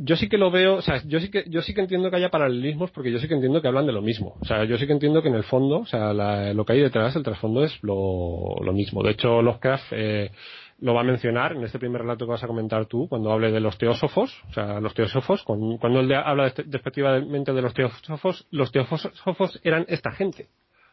yo 0.00 0.14
sí 0.16 0.28
que 0.28 0.38
lo 0.38 0.50
veo, 0.52 0.76
o 0.76 0.82
sea, 0.82 1.02
yo 1.06 1.18
sí 1.18 1.28
que, 1.28 1.44
yo 1.48 1.60
sí 1.60 1.74
que 1.74 1.80
entiendo 1.80 2.08
que 2.08 2.16
haya 2.16 2.30
paralelismos 2.30 2.92
porque 2.92 3.10
yo 3.10 3.18
sí 3.18 3.26
que 3.26 3.34
entiendo 3.34 3.60
que 3.60 3.66
hablan 3.66 3.86
de 3.86 3.92
lo 3.92 4.00
mismo. 4.00 4.36
O 4.40 4.44
sea, 4.44 4.64
yo 4.64 4.78
sí 4.78 4.86
que 4.86 4.92
entiendo 4.92 5.22
que 5.22 5.28
en 5.28 5.34
el 5.34 5.42
fondo, 5.42 5.80
o 5.80 5.86
sea, 5.86 6.12
la- 6.14 6.54
lo 6.54 6.64
que 6.64 6.74
hay 6.74 6.80
detrás, 6.80 7.16
el 7.16 7.24
trasfondo 7.24 7.64
es 7.64 7.76
lo, 7.82 8.54
lo 8.62 8.72
mismo. 8.72 9.02
De 9.02 9.10
hecho, 9.10 9.42
Lovecraft 9.42 9.86
eh, 9.90 10.30
lo 10.80 10.94
va 10.94 11.00
a 11.00 11.04
mencionar 11.04 11.52
en 11.52 11.64
este 11.64 11.78
primer 11.78 12.02
relato 12.02 12.24
que 12.24 12.30
vas 12.32 12.44
a 12.44 12.46
comentar 12.46 12.86
tú, 12.86 13.08
cuando 13.08 13.32
hable 13.32 13.50
de 13.50 13.60
los 13.60 13.76
teósofos, 13.78 14.32
o 14.50 14.52
sea, 14.52 14.78
los 14.80 14.94
teósofos, 14.94 15.42
con- 15.42 15.76
cuando 15.78 16.00
él 16.00 16.12
habla 16.14 16.50
de- 16.50 16.64
despectivamente 16.64 17.52
de 17.52 17.62
los 17.62 17.74
teósofos, 17.74 18.46
los 18.50 18.70
teósofos 18.70 19.60
eran 19.64 19.84
esta 19.88 20.12
gente. 20.12 20.46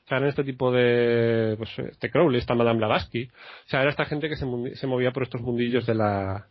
O 0.06 0.08
sea, 0.08 0.18
eran 0.18 0.30
este 0.30 0.44
tipo 0.44 0.72
de, 0.72 1.56
pues, 1.58 1.70
este 1.80 2.10
Crowley, 2.12 2.40
esta 2.40 2.54
Madame 2.56 2.78
Blavatsky. 2.78 3.24
O 3.26 3.70
sea, 3.70 3.82
era 3.82 3.90
esta 3.90 4.06
gente 4.06 4.30
que 4.30 4.36
se, 4.36 4.46
se 4.76 4.88
movía 4.88 5.12
por 5.12 5.24
estos 5.24 5.42
mundillos 5.42 5.86
de 5.88 5.96
la, 5.96 6.46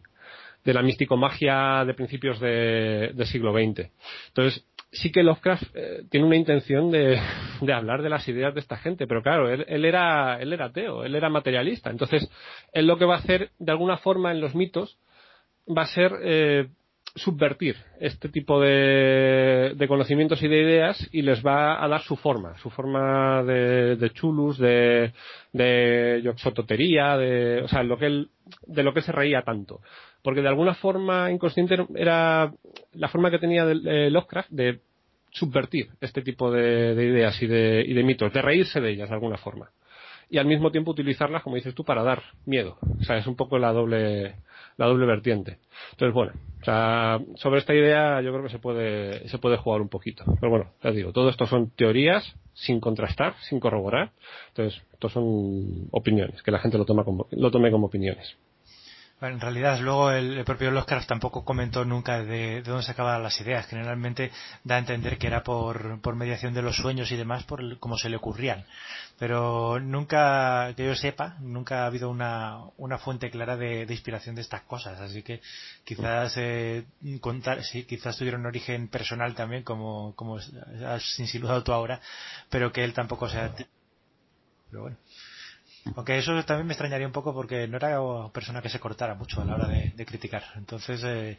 de 0.65 0.75
la 0.75 0.83
místico-magia 0.83 1.85
de 1.85 1.95
principios 1.95 2.41
de- 2.41 3.13
del 3.15 3.27
siglo 3.27 3.53
XX. 3.53 3.91
Entonces, 4.29 4.65
sí 4.95 5.13
que 5.13 5.23
Lovecraft 5.23 5.65
eh, 5.75 6.03
tiene 6.11 6.27
una 6.27 6.37
intención 6.37 6.91
de, 6.91 7.21
de, 7.61 7.73
hablar 7.73 8.03
de 8.03 8.09
las 8.09 8.27
ideas 8.29 8.55
de 8.55 8.61
esta 8.61 8.77
gente, 8.77 9.07
pero 9.07 9.23
claro, 9.23 9.49
él, 9.51 9.65
él, 9.69 9.85
era, 9.85 10.41
él 10.41 10.53
era 10.53 10.67
ateo, 10.67 11.05
él 11.05 11.15
era 11.15 11.29
materialista. 11.29 11.91
Entonces, 11.91 12.29
él 12.73 12.87
lo 12.87 12.97
que 12.97 13.05
va 13.05 13.17
a 13.17 13.19
hacer, 13.19 13.51
de 13.59 13.73
alguna 13.73 13.99
forma, 13.99 14.31
en 14.31 14.41
los 14.41 14.55
mitos, 14.55 14.99
va 15.69 15.83
a 15.83 15.87
ser 15.87 16.13
eh, 16.23 16.69
subvertir 17.15 17.77
este 18.01 18.29
tipo 18.29 18.61
de, 18.61 19.75
de, 19.77 19.89
conocimientos 19.89 20.43
y 20.43 20.49
de 20.49 20.63
ideas 20.63 21.09
y 21.13 21.23
les 21.23 21.45
va 21.47 21.83
a 21.83 21.89
dar 21.89 22.03
su 22.03 22.17
forma, 22.17 22.57
su 22.59 22.71
forma 22.71 23.43
de, 23.45 23.97
de 23.97 24.11
chulus, 24.11 24.59
de, 24.59 25.13
de 25.53 26.21
yoxototería, 26.25 27.17
de, 27.17 27.63
o 27.63 27.69
sea, 27.69 27.85
lo 27.85 27.97
que 27.99 28.07
él, 28.07 28.31
de 28.67 28.83
lo 28.83 28.93
que 28.93 29.03
se 29.03 29.13
reía 29.13 29.43
tanto. 29.43 29.81
Porque 30.23 30.43
de 30.43 30.49
alguna 30.49 30.75
forma 30.75 31.31
inconsciente 31.31 31.77
era 31.95 32.53
la 32.95 33.09
forma 33.09 33.31
que 33.31 33.39
tenía 33.39 33.65
de, 33.65 34.11
Lovecraft 34.11 34.51
de 34.51 34.81
subvertir 35.31 35.91
este 36.01 36.23
tipo 36.23 36.51
de, 36.51 36.95
de 36.95 37.05
ideas 37.05 37.41
y 37.43 37.47
de, 37.47 37.85
y 37.87 37.95
de 37.95 38.03
mitos, 38.03 38.33
de 38.33 38.43
reírse 38.43 38.81
de 38.81 38.91
ellas 38.91 39.09
de 39.09 39.15
alguna 39.15 39.37
forma. 39.37 39.71
Y 40.31 40.39
al 40.39 40.47
mismo 40.47 40.71
tiempo 40.71 40.91
utilizarlas, 40.91 41.43
como 41.43 41.57
dices 41.57 41.75
tú, 41.75 41.85
para 41.85 42.03
dar 42.03 42.23
miedo. 42.47 42.79
O 43.01 43.05
sea, 43.05 43.17
es 43.17 43.27
un 43.27 43.37
poco 43.37 43.59
la 43.59 43.73
doble, 43.73 44.37
la 44.77 44.87
doble 44.87 45.07
vertiente. 45.07 45.59
Entonces, 45.93 46.15
bueno, 46.15 46.33
o 46.61 46.65
sea, 46.65 47.21
sobre 47.37 47.61
esta 47.61 47.75
idea 47.75 48.21
yo 48.21 48.33
creo 48.33 48.45
que 48.45 48.51
se 48.51 48.59
puede, 48.59 49.29
se 49.29 49.39
puede 49.39 49.57
jugar 49.57 49.81
un 49.81 49.89
poquito. 49.89 50.25
Pero 50.41 50.51
bueno, 50.51 50.71
ya 50.83 50.91
digo, 50.91 51.13
todo 51.13 51.29
esto 51.29 51.47
son 51.47 51.71
teorías 51.71 52.35
sin 52.55 52.81
contrastar, 52.81 53.35
sin 53.49 53.61
corroborar. 53.61 54.13
Entonces, 54.49 54.83
esto 54.93 55.09
son 55.09 55.89
opiniones, 55.91 56.43
que 56.43 56.51
la 56.51 56.59
gente 56.59 56.79
lo, 56.79 56.85
toma 56.85 57.05
como, 57.05 57.27
lo 57.31 57.51
tome 57.51 57.71
como 57.71 57.87
opiniones 57.87 58.37
en 59.29 59.41
realidad 59.41 59.79
luego 59.81 60.11
el, 60.11 60.45
propio 60.45 60.71
Lovecraft 60.71 61.09
tampoco 61.09 61.45
comentó 61.45 61.85
nunca 61.85 62.19
de, 62.19 62.25
de, 62.25 62.63
dónde 62.63 62.83
sacaban 62.83 63.23
las 63.23 63.41
ideas. 63.41 63.67
Generalmente 63.67 64.31
da 64.63 64.77
a 64.77 64.79
entender 64.79 65.19
que 65.19 65.27
era 65.27 65.43
por, 65.43 66.01
por 66.01 66.17
mediación 66.17 66.55
de 66.55 66.63
los 66.63 66.77
sueños 66.77 67.11
y 67.13 67.17
demás, 67.17 67.45
por 67.45 67.79
como 67.79 67.97
se 67.97 68.09
le 68.09 68.17
ocurrían. 68.17 68.65
Pero 69.19 69.79
nunca, 69.81 70.73
que 70.77 70.87
yo 70.87 70.95
sepa, 70.95 71.37
nunca 71.41 71.85
ha 71.85 71.87
habido 71.87 72.11
una, 72.11 72.65
una 72.77 72.99
fuente 72.99 73.31
clara 73.31 73.57
de, 73.57 73.87
inspiración 73.89 74.35
de 74.35 74.43
estas 74.43 74.63
cosas. 74.63 75.01
Así 75.01 75.23
que 75.23 75.41
quizás 75.85 76.35
eh, 76.37 76.85
contar, 77.21 77.63
sí, 77.63 77.85
quizás 77.85 78.17
tuviera 78.17 78.39
un 78.39 78.47
origen 78.47 78.89
personal 78.89 79.35
también, 79.35 79.63
como, 79.63 80.15
como 80.17 80.39
has 80.39 81.19
insinuado 81.19 81.63
tú 81.63 81.73
ahora, 81.73 82.01
pero 82.51 82.73
que 82.73 82.83
él 82.85 82.93
tampoco 82.93 83.29
sea. 83.29 83.55
Pero 84.71 84.83
bueno. 84.83 84.97
Aunque 85.97 86.17
eso 86.17 86.43
también 86.45 86.67
me 86.67 86.73
extrañaría 86.73 87.07
un 87.07 87.13
poco 87.13 87.35
porque 87.35 87.69
no 87.69 87.77
era 87.77 88.01
una 88.01 88.31
persona 88.31 88.63
que 88.63 88.71
se 88.71 88.81
cortara 88.81 89.15
mucho 89.15 89.43
a 89.43 89.45
la 89.45 89.55
hora 89.55 89.69
de, 89.69 90.07
criticar. 90.07 90.43
Entonces, 90.57 91.03
eh, 91.05 91.39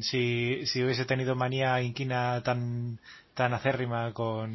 si, 0.00 0.64
si 0.66 0.84
hubiese 0.84 1.04
tenido 1.04 1.34
manía 1.34 1.82
inquina 1.82 2.40
tan 2.42 2.98
tan 3.34 3.54
acérrima 3.54 4.12
con, 4.12 4.54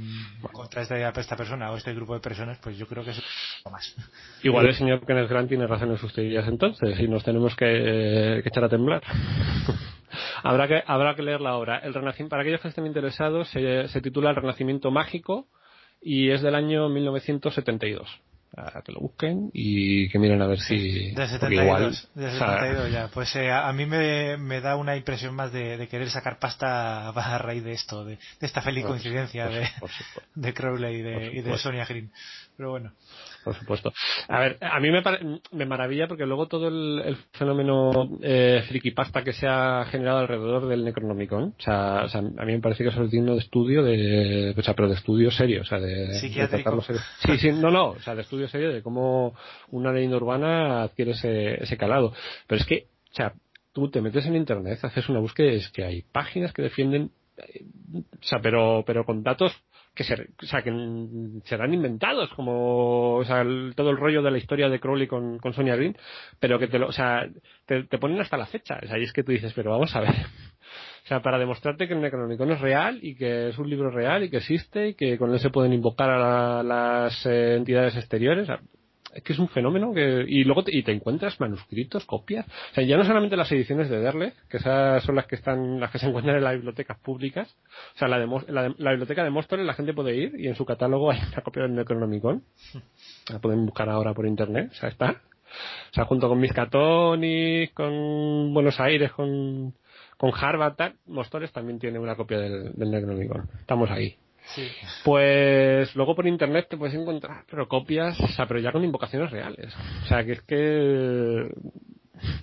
contra 0.51 0.83
esta, 0.83 1.09
esta 1.09 1.35
persona 1.35 1.71
o 1.71 1.77
este 1.77 1.93
grupo 1.93 2.13
de 2.13 2.19
personas, 2.19 2.59
pues 2.61 2.77
yo 2.77 2.85
creo 2.87 3.03
que 3.03 3.11
es 3.11 3.21
un 3.65 3.71
más. 3.71 3.95
Igual 4.43 4.67
el 4.67 4.75
señor 4.75 5.05
Kenneth 5.05 5.29
Grant 5.29 5.49
tiene 5.49 5.65
razón 5.65 5.91
en 5.91 5.97
sus 5.97 6.13
teorías 6.13 6.47
entonces 6.47 6.99
y 6.99 7.07
nos 7.07 7.23
tenemos 7.23 7.55
que, 7.55 8.39
echar 8.45 8.63
a 8.63 8.69
temblar. 8.69 9.01
habrá 10.43 10.67
que 10.67 10.83
habrá 10.85 11.15
que 11.15 11.23
leer 11.23 11.41
la 11.41 11.55
obra. 11.55 11.79
El 11.79 11.93
renacimiento, 11.93 12.29
para 12.29 12.43
aquellos 12.43 12.61
que 12.61 12.67
estén 12.67 12.85
interesados, 12.85 13.49
se, 13.49 13.87
se 13.87 14.01
titula 14.01 14.29
El 14.29 14.35
Renacimiento 14.35 14.91
Mágico 14.91 15.47
y 16.01 16.29
es 16.29 16.41
del 16.41 16.55
año 16.55 16.87
1972 16.87 18.21
a 18.57 18.81
que 18.81 18.91
lo 18.91 18.99
busquen 18.99 19.49
y 19.53 20.09
que 20.09 20.19
miren 20.19 20.41
a 20.41 20.47
ver 20.47 20.59
si 20.59 21.11
de 21.11 21.27
72, 21.27 22.09
de 22.15 22.31
72 22.31 22.91
ya. 22.91 23.07
Pues 23.13 23.35
eh, 23.35 23.51
a 23.51 23.71
mí 23.73 23.85
me, 23.85 24.37
me, 24.37 24.61
da 24.61 24.75
una 24.75 24.95
impresión 24.95 25.35
más 25.35 25.51
de, 25.51 25.77
de, 25.77 25.87
querer 25.87 26.09
sacar 26.09 26.39
pasta 26.39 27.09
a 27.15 27.37
raíz 27.37 27.63
de 27.63 27.73
esto 27.73 28.05
de, 28.05 28.15
de 28.15 28.47
esta 28.47 28.61
feliz 28.61 28.85
coincidencia 28.85 29.47
de, 29.47 29.67
de 30.35 30.53
Crowley 30.53 30.95
y 30.95 31.01
de, 31.01 31.31
y 31.33 31.41
de 31.41 31.57
Sonia 31.57 31.85
Green 31.85 32.11
pero 32.55 32.71
bueno 32.71 32.91
por 33.45 33.55
supuesto. 33.55 33.93
A 34.27 34.39
ver, 34.39 34.57
a 34.59 34.79
mí 34.79 34.89
me, 34.89 35.03
me 35.51 35.65
maravilla 35.67 36.07
porque 36.07 36.25
luego 36.25 36.47
todo 36.47 36.67
el, 36.67 36.99
el 37.05 37.15
fenómeno 37.33 37.91
eh, 38.21 38.63
frikipasta 38.67 39.23
que 39.23 39.33
se 39.33 39.47
ha 39.47 39.85
generado 39.85 40.17
alrededor 40.17 40.67
del 40.67 40.83
Necronomicon, 40.83 41.53
o 41.57 41.61
sea, 41.61 42.05
o 42.05 42.09
sea, 42.09 42.21
a 42.21 42.45
mí 42.45 42.53
me 42.53 42.59
parece 42.59 42.83
que 42.83 42.89
eso 42.89 43.03
es 43.03 43.11
digno 43.11 43.33
de 43.33 43.39
estudio, 43.41 43.83
de, 43.83 44.55
o 44.57 44.61
sea, 44.63 44.73
pero 44.73 44.89
de 44.89 44.95
estudio 44.95 45.29
serio, 45.29 45.61
o 45.61 45.65
sea, 45.65 45.79
de, 45.79 46.07
de 46.19 46.47
tratarlo 46.47 46.81
serio. 46.81 47.01
Sí, 47.19 47.37
sí, 47.37 47.51
no, 47.51 47.69
no, 47.69 47.89
o 47.89 47.99
sea, 47.99 48.15
de 48.15 48.23
estudio 48.23 48.47
serio 48.47 48.73
de 48.73 48.81
cómo 48.81 49.35
una 49.69 49.93
leyenda 49.93 50.17
urbana 50.17 50.81
adquiere 50.81 51.11
ese, 51.11 51.63
ese 51.63 51.77
calado. 51.77 52.13
Pero 52.47 52.61
es 52.61 52.67
que, 52.67 52.87
o 53.11 53.15
sea, 53.15 53.33
tú 53.73 53.91
te 53.91 54.01
metes 54.01 54.25
en 54.25 54.35
internet, 54.35 54.79
haces 54.81 55.07
una 55.07 55.19
búsqueda 55.19 55.53
y 55.53 55.57
es 55.57 55.69
que 55.69 55.83
hay 55.83 56.01
páginas 56.01 56.51
que 56.51 56.63
defienden, 56.63 57.11
eh, 57.37 57.63
o 57.93 58.23
sea, 58.23 58.39
pero, 58.41 58.83
pero 58.87 59.05
con 59.05 59.21
datos 59.21 59.51
que 59.95 60.03
se, 60.03 60.13
o 60.13 60.45
sea, 60.45 60.61
que 60.61 60.71
serán 61.45 61.73
inventados, 61.73 62.29
como, 62.33 63.15
o 63.15 63.23
sea, 63.23 63.43
todo 63.75 63.89
el 63.89 63.97
rollo 63.97 64.21
de 64.21 64.31
la 64.31 64.37
historia 64.37 64.69
de 64.69 64.79
Crowley 64.79 65.07
con, 65.07 65.39
con 65.39 65.53
Sonia 65.53 65.75
Green, 65.75 65.97
pero 66.39 66.59
que 66.59 66.67
te 66.67 66.77
lo, 66.77 66.87
o 66.87 66.91
sea, 66.91 67.27
te, 67.65 67.83
te 67.83 67.97
ponen 67.97 68.19
hasta 68.19 68.37
la 68.37 68.45
fecha. 68.45 68.77
O 68.83 68.87
sea, 68.87 68.99
y 68.99 69.03
es 69.03 69.13
que 69.13 69.23
tú 69.23 69.31
dices, 69.31 69.53
pero 69.53 69.71
vamos 69.71 69.95
a 69.95 70.01
ver. 70.01 70.15
O 71.05 71.07
sea, 71.07 71.21
para 71.21 71.37
demostrarte 71.37 71.87
que 71.87 71.93
el 71.93 72.01
Necronomicon 72.01 72.51
es 72.51 72.59
real 72.59 72.97
y 72.99 73.13
que 73.13 73.49
es 73.49 73.57
un 73.59 73.69
libro 73.69 73.91
real 73.91 74.23
y 74.23 74.31
que 74.31 74.37
existe 74.37 74.87
y 74.87 74.93
que 74.95 75.19
con 75.19 75.31
él 75.31 75.39
se 75.39 75.51
pueden 75.51 75.71
invocar 75.71 76.09
a 76.09 76.63
las 76.63 77.23
eh, 77.27 77.57
entidades 77.57 77.95
exteriores 77.95 78.49
es 79.15 79.23
que 79.23 79.33
es 79.33 79.39
un 79.39 79.47
fenómeno 79.47 79.93
que 79.93 80.25
y 80.27 80.43
luego 80.43 80.63
te, 80.63 80.77
y 80.77 80.83
te 80.83 80.91
encuentras 80.91 81.39
manuscritos, 81.39 82.05
copias, 82.05 82.45
o 82.45 82.75
sea, 82.75 82.83
ya 82.83 82.97
no 82.97 83.05
solamente 83.05 83.37
las 83.37 83.51
ediciones 83.51 83.89
de 83.89 83.99
Derle, 83.99 84.33
que 84.49 84.57
esas 84.57 85.03
son 85.03 85.15
las 85.15 85.25
que 85.25 85.35
están 85.35 85.79
las 85.79 85.89
que 85.91 85.99
se 85.99 86.07
encuentran 86.07 86.37
en 86.37 86.43
las 86.43 86.53
bibliotecas 86.53 86.99
públicas, 86.99 87.55
o 87.95 87.97
sea, 87.97 88.07
la, 88.07 88.19
de, 88.19 88.27
la, 88.49 88.73
la 88.77 88.91
biblioteca 88.91 89.23
de 89.23 89.29
Móstoles 89.29 89.65
la 89.65 89.73
gente 89.73 89.93
puede 89.93 90.15
ir 90.15 90.33
y 90.37 90.47
en 90.47 90.55
su 90.55 90.65
catálogo 90.65 91.11
hay 91.11 91.19
una 91.31 91.41
copia 91.41 91.63
del 91.63 91.75
Necronomicon. 91.75 92.43
La 93.31 93.39
pueden 93.39 93.65
buscar 93.65 93.89
ahora 93.89 94.13
por 94.13 94.27
internet, 94.27 94.69
o 94.71 94.75
sea, 94.75 94.89
está. 94.89 95.21
O 95.91 95.93
sea, 95.93 96.05
junto 96.05 96.27
con 96.27 96.39
Miskatonic, 96.39 97.73
con 97.73 98.53
Buenos 98.53 98.79
Aires, 98.79 99.11
con 99.13 99.73
con 100.17 100.31
Harvard, 100.33 100.75
tal, 100.75 100.95
también 101.53 101.79
tiene 101.79 101.99
una 101.99 102.15
copia 102.15 102.39
del, 102.39 102.73
del 102.73 102.91
Necronomicon. 102.91 103.49
Estamos 103.59 103.89
ahí. 103.91 104.17
Pues 105.03 105.95
luego 105.95 106.15
por 106.15 106.27
internet 106.27 106.67
te 106.69 106.77
puedes 106.77 106.95
encontrar, 106.95 107.43
pero 107.49 107.67
copias, 107.67 108.19
o 108.19 108.27
sea, 108.27 108.47
pero 108.47 108.59
ya 108.59 108.71
con 108.71 108.83
invocaciones 108.83 109.31
reales. 109.31 109.73
O 110.03 110.07
sea, 110.07 110.23
que 110.23 110.33
es 110.33 110.41
que, 110.43 111.49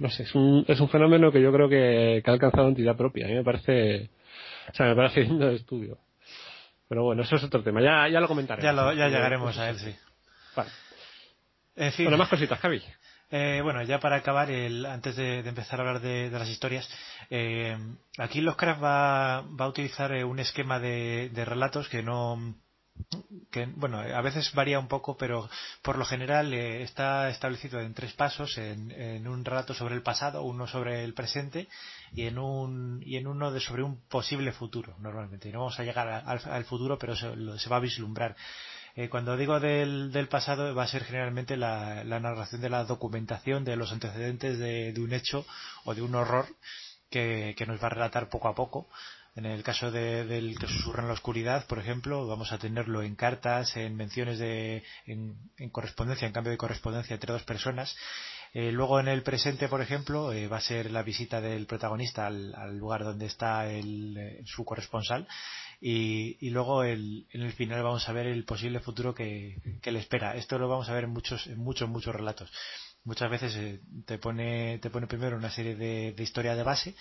no 0.00 0.08
sé, 0.10 0.24
es 0.24 0.34
un, 0.34 0.64
es 0.68 0.80
un 0.80 0.88
fenómeno 0.88 1.32
que 1.32 1.40
yo 1.40 1.52
creo 1.52 1.68
que, 1.68 2.22
ha 2.24 2.30
alcanzado 2.30 2.68
entidad 2.68 2.96
propia. 2.96 3.26
A 3.26 3.28
mí 3.28 3.34
me 3.34 3.44
parece, 3.44 4.10
o 4.70 4.74
sea, 4.74 4.86
me 4.86 4.96
parece 4.96 5.20
lindo 5.22 5.46
de 5.46 5.56
estudio. 5.56 5.98
Pero 6.88 7.04
bueno, 7.04 7.22
eso 7.22 7.36
es 7.36 7.44
otro 7.44 7.62
tema. 7.62 7.80
Ya, 7.80 8.08
ya 8.08 8.20
lo 8.20 8.28
comentaré. 8.28 8.62
Ya, 8.62 8.72
lo, 8.72 8.92
ya 8.92 9.08
llegaremos 9.08 9.56
a 9.58 9.70
él, 9.70 9.78
sí. 9.78 9.94
Vale. 10.54 10.70
En 11.76 11.92
fin. 11.92 12.04
Bueno, 12.04 12.18
más 12.18 12.28
cositas, 12.28 12.58
Javi. 12.58 12.82
Eh, 13.34 13.60
bueno, 13.62 13.82
ya 13.82 13.98
para 13.98 14.16
acabar, 14.16 14.50
el, 14.50 14.84
antes 14.84 15.16
de, 15.16 15.38
empezar 15.38 15.80
a 15.80 15.84
hablar 15.84 16.02
de, 16.02 16.28
las 16.30 16.50
historias, 16.50 16.86
eh, 17.30 17.78
aquí 18.18 18.42
Lovecraft 18.42 18.82
va, 18.84 19.40
va 19.40 19.64
a 19.64 19.68
utilizar 19.68 20.12
eh, 20.12 20.22
un 20.22 20.38
esquema 20.38 20.78
de, 20.78 21.30
relatos 21.46 21.88
que 21.88 22.02
no, 22.02 22.56
que 23.50 23.64
bueno 23.64 24.00
a 24.00 24.20
veces 24.20 24.52
varía 24.52 24.78
un 24.78 24.86
poco 24.86 25.16
pero 25.16 25.48
por 25.80 25.96
lo 25.96 26.04
general 26.04 26.52
eh, 26.52 26.82
está 26.82 27.30
establecido 27.30 27.80
en 27.80 27.94
tres 27.94 28.12
pasos 28.12 28.58
en, 28.58 28.90
en, 28.90 29.26
un 29.26 29.46
relato 29.46 29.72
sobre 29.72 29.94
el 29.94 30.02
pasado 30.02 30.42
uno 30.42 30.66
sobre 30.66 31.02
el 31.02 31.14
presente 31.14 31.68
y 32.12 32.26
en 32.26 32.38
un 32.38 33.02
y 33.02 33.16
en 33.16 33.26
uno 33.26 33.50
de 33.50 33.60
sobre 33.60 33.82
un 33.82 34.06
posible 34.08 34.52
futuro 34.52 34.94
normalmente. 34.98 35.50
No 35.50 35.60
vamos 35.60 35.80
a 35.80 35.84
llegar 35.84 36.06
al, 36.06 36.64
futuro 36.64 36.98
pero 36.98 37.16
se, 37.16 37.32
se, 37.58 37.70
va 37.70 37.76
a 37.76 37.80
vislumbrar 37.80 38.36
eh, 38.94 39.08
cuando 39.08 39.36
digo 39.36 39.58
del, 39.60 40.12
del, 40.12 40.28
pasado 40.28 40.74
va 40.74 40.84
a 40.84 40.88
ser 40.88 41.04
generalmente 41.04 41.56
la, 41.56 42.04
la, 42.04 42.20
narración 42.20 42.60
de 42.60 42.68
la 42.68 42.84
documentación 42.84 43.64
de 43.64 43.76
los 43.76 43.92
antecedentes 43.92 44.58
de, 44.58 44.92
de 44.92 45.00
un 45.00 45.12
hecho 45.12 45.46
o 45.84 45.94
de 45.94 46.02
un 46.02 46.14
horror 46.14 46.46
que, 47.10 47.54
que, 47.56 47.66
nos 47.66 47.82
va 47.82 47.86
a 47.86 47.90
relatar 47.90 48.28
poco 48.28 48.48
a 48.48 48.54
poco. 48.54 48.88
En 49.34 49.46
el 49.46 49.62
caso 49.62 49.90
de, 49.90 50.26
del 50.26 50.58
que 50.58 50.66
susurra 50.66 51.00
en 51.00 51.08
la 51.08 51.14
oscuridad, 51.14 51.66
por 51.66 51.78
ejemplo, 51.78 52.26
vamos 52.26 52.52
a 52.52 52.58
tenerlo 52.58 53.02
en 53.02 53.16
cartas, 53.16 53.78
en 53.78 53.96
menciones 53.96 54.38
de, 54.38 54.84
en, 55.06 55.36
en 55.56 55.70
correspondencia, 55.70 56.26
en 56.26 56.34
cambio 56.34 56.50
de 56.50 56.58
correspondencia 56.58 57.14
entre 57.14 57.32
dos 57.32 57.44
personas. 57.44 57.96
Eh, 58.52 58.70
luego 58.70 59.00
en 59.00 59.08
el 59.08 59.22
presente, 59.22 59.68
por 59.68 59.80
ejemplo, 59.80 60.34
eh, 60.34 60.48
va 60.48 60.58
a 60.58 60.60
ser 60.60 60.90
la 60.90 61.02
visita 61.02 61.40
del 61.40 61.64
protagonista 61.66 62.26
al, 62.26 62.54
al 62.54 62.76
lugar 62.76 63.04
donde 63.04 63.24
está 63.24 63.70
el, 63.70 64.14
eh, 64.18 64.42
su 64.44 64.66
corresponsal 64.66 65.26
y, 65.84 66.36
y 66.40 66.50
luego 66.50 66.84
el, 66.84 67.26
en 67.32 67.42
el 67.42 67.52
final 67.54 67.82
vamos 67.82 68.08
a 68.08 68.12
ver 68.12 68.28
el 68.28 68.44
posible 68.44 68.78
futuro 68.78 69.12
que, 69.16 69.56
le 69.82 69.98
espera. 69.98 70.36
Esto 70.36 70.56
lo 70.56 70.68
vamos 70.68 70.88
a 70.88 70.94
ver 70.94 71.04
en 71.04 71.10
muchos, 71.10 71.48
en 71.48 71.58
muchos, 71.58 71.88
muchos 71.88 72.14
relatos. 72.14 72.52
Muchas 73.02 73.28
veces 73.28 73.56
eh, 73.56 73.80
te 74.06 74.16
pone, 74.18 74.78
te 74.78 74.90
pone 74.90 75.08
primero 75.08 75.36
una 75.36 75.50
serie 75.50 75.74
de, 75.74 76.12
de 76.12 76.22
historia 76.22 76.54
de 76.54 76.62
base, 76.62 76.94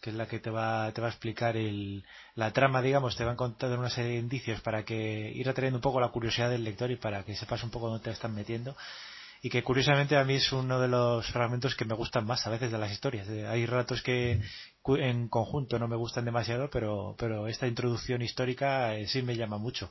que 0.00 0.10
es 0.10 0.16
la 0.16 0.28
que 0.28 0.38
te 0.38 0.50
va, 0.50 0.92
te 0.92 1.00
va 1.00 1.08
a 1.08 1.10
explicar 1.10 1.56
el, 1.56 2.04
la 2.36 2.52
trama, 2.52 2.80
digamos, 2.80 3.16
te 3.16 3.24
va 3.24 3.32
a 3.32 3.36
contar 3.36 3.76
una 3.76 3.90
serie 3.90 4.12
de 4.12 4.18
indicios 4.18 4.60
para 4.60 4.84
que 4.84 5.32
ir 5.34 5.48
atrayendo 5.48 5.78
un 5.78 5.82
poco 5.82 6.00
la 6.00 6.10
curiosidad 6.10 6.48
del 6.48 6.62
lector 6.62 6.92
y 6.92 6.96
para 6.96 7.24
que 7.24 7.34
sepas 7.34 7.64
un 7.64 7.70
poco 7.70 7.88
dónde 7.88 8.04
te 8.04 8.10
están 8.10 8.36
metiendo 8.36 8.76
y 9.42 9.50
que 9.50 9.62
curiosamente 9.62 10.16
a 10.16 10.24
mí 10.24 10.34
es 10.34 10.52
uno 10.52 10.80
de 10.80 10.88
los 10.88 11.26
fragmentos 11.30 11.74
que 11.76 11.84
me 11.84 11.94
gustan 11.94 12.26
más 12.26 12.46
a 12.46 12.50
veces 12.50 12.72
de 12.72 12.78
las 12.78 12.90
historias. 12.90 13.28
Eh, 13.28 13.46
hay 13.46 13.66
ratos 13.66 14.02
que 14.02 14.40
en 14.96 15.28
conjunto 15.28 15.78
no 15.78 15.88
me 15.88 15.96
gustan 15.96 16.24
demasiado, 16.24 16.70
pero, 16.70 17.14
pero 17.18 17.46
esta 17.48 17.66
introducción 17.66 18.22
histórica 18.22 18.94
eh, 18.94 19.06
sí 19.06 19.22
me 19.22 19.36
llama 19.36 19.58
mucho. 19.58 19.90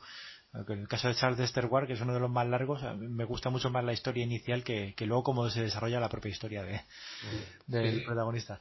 En 0.54 0.80
el 0.80 0.88
caso 0.88 1.08
de 1.08 1.16
Charles 1.16 1.54
de 1.54 1.66
Ward, 1.66 1.88
que 1.88 1.94
es 1.94 2.02
uno 2.02 2.14
de 2.14 2.20
los 2.20 2.32
más 2.32 2.48
largos, 2.48 2.82
me 2.98 3.26
gusta 3.26 3.50
mucho 3.50 3.70
más 3.70 3.84
la 3.84 3.94
historia 3.94 4.24
inicial 4.24 4.64
que, 4.64 4.96
que 4.96 5.06
luego 5.06 5.24
cómo 5.24 5.50
se 5.50 5.62
desarrolla 5.62 6.00
la 6.00 6.10
propia 6.10 6.32
historia 6.32 6.64
de, 6.64 6.82
del 7.68 8.04
protagonista. 8.04 8.60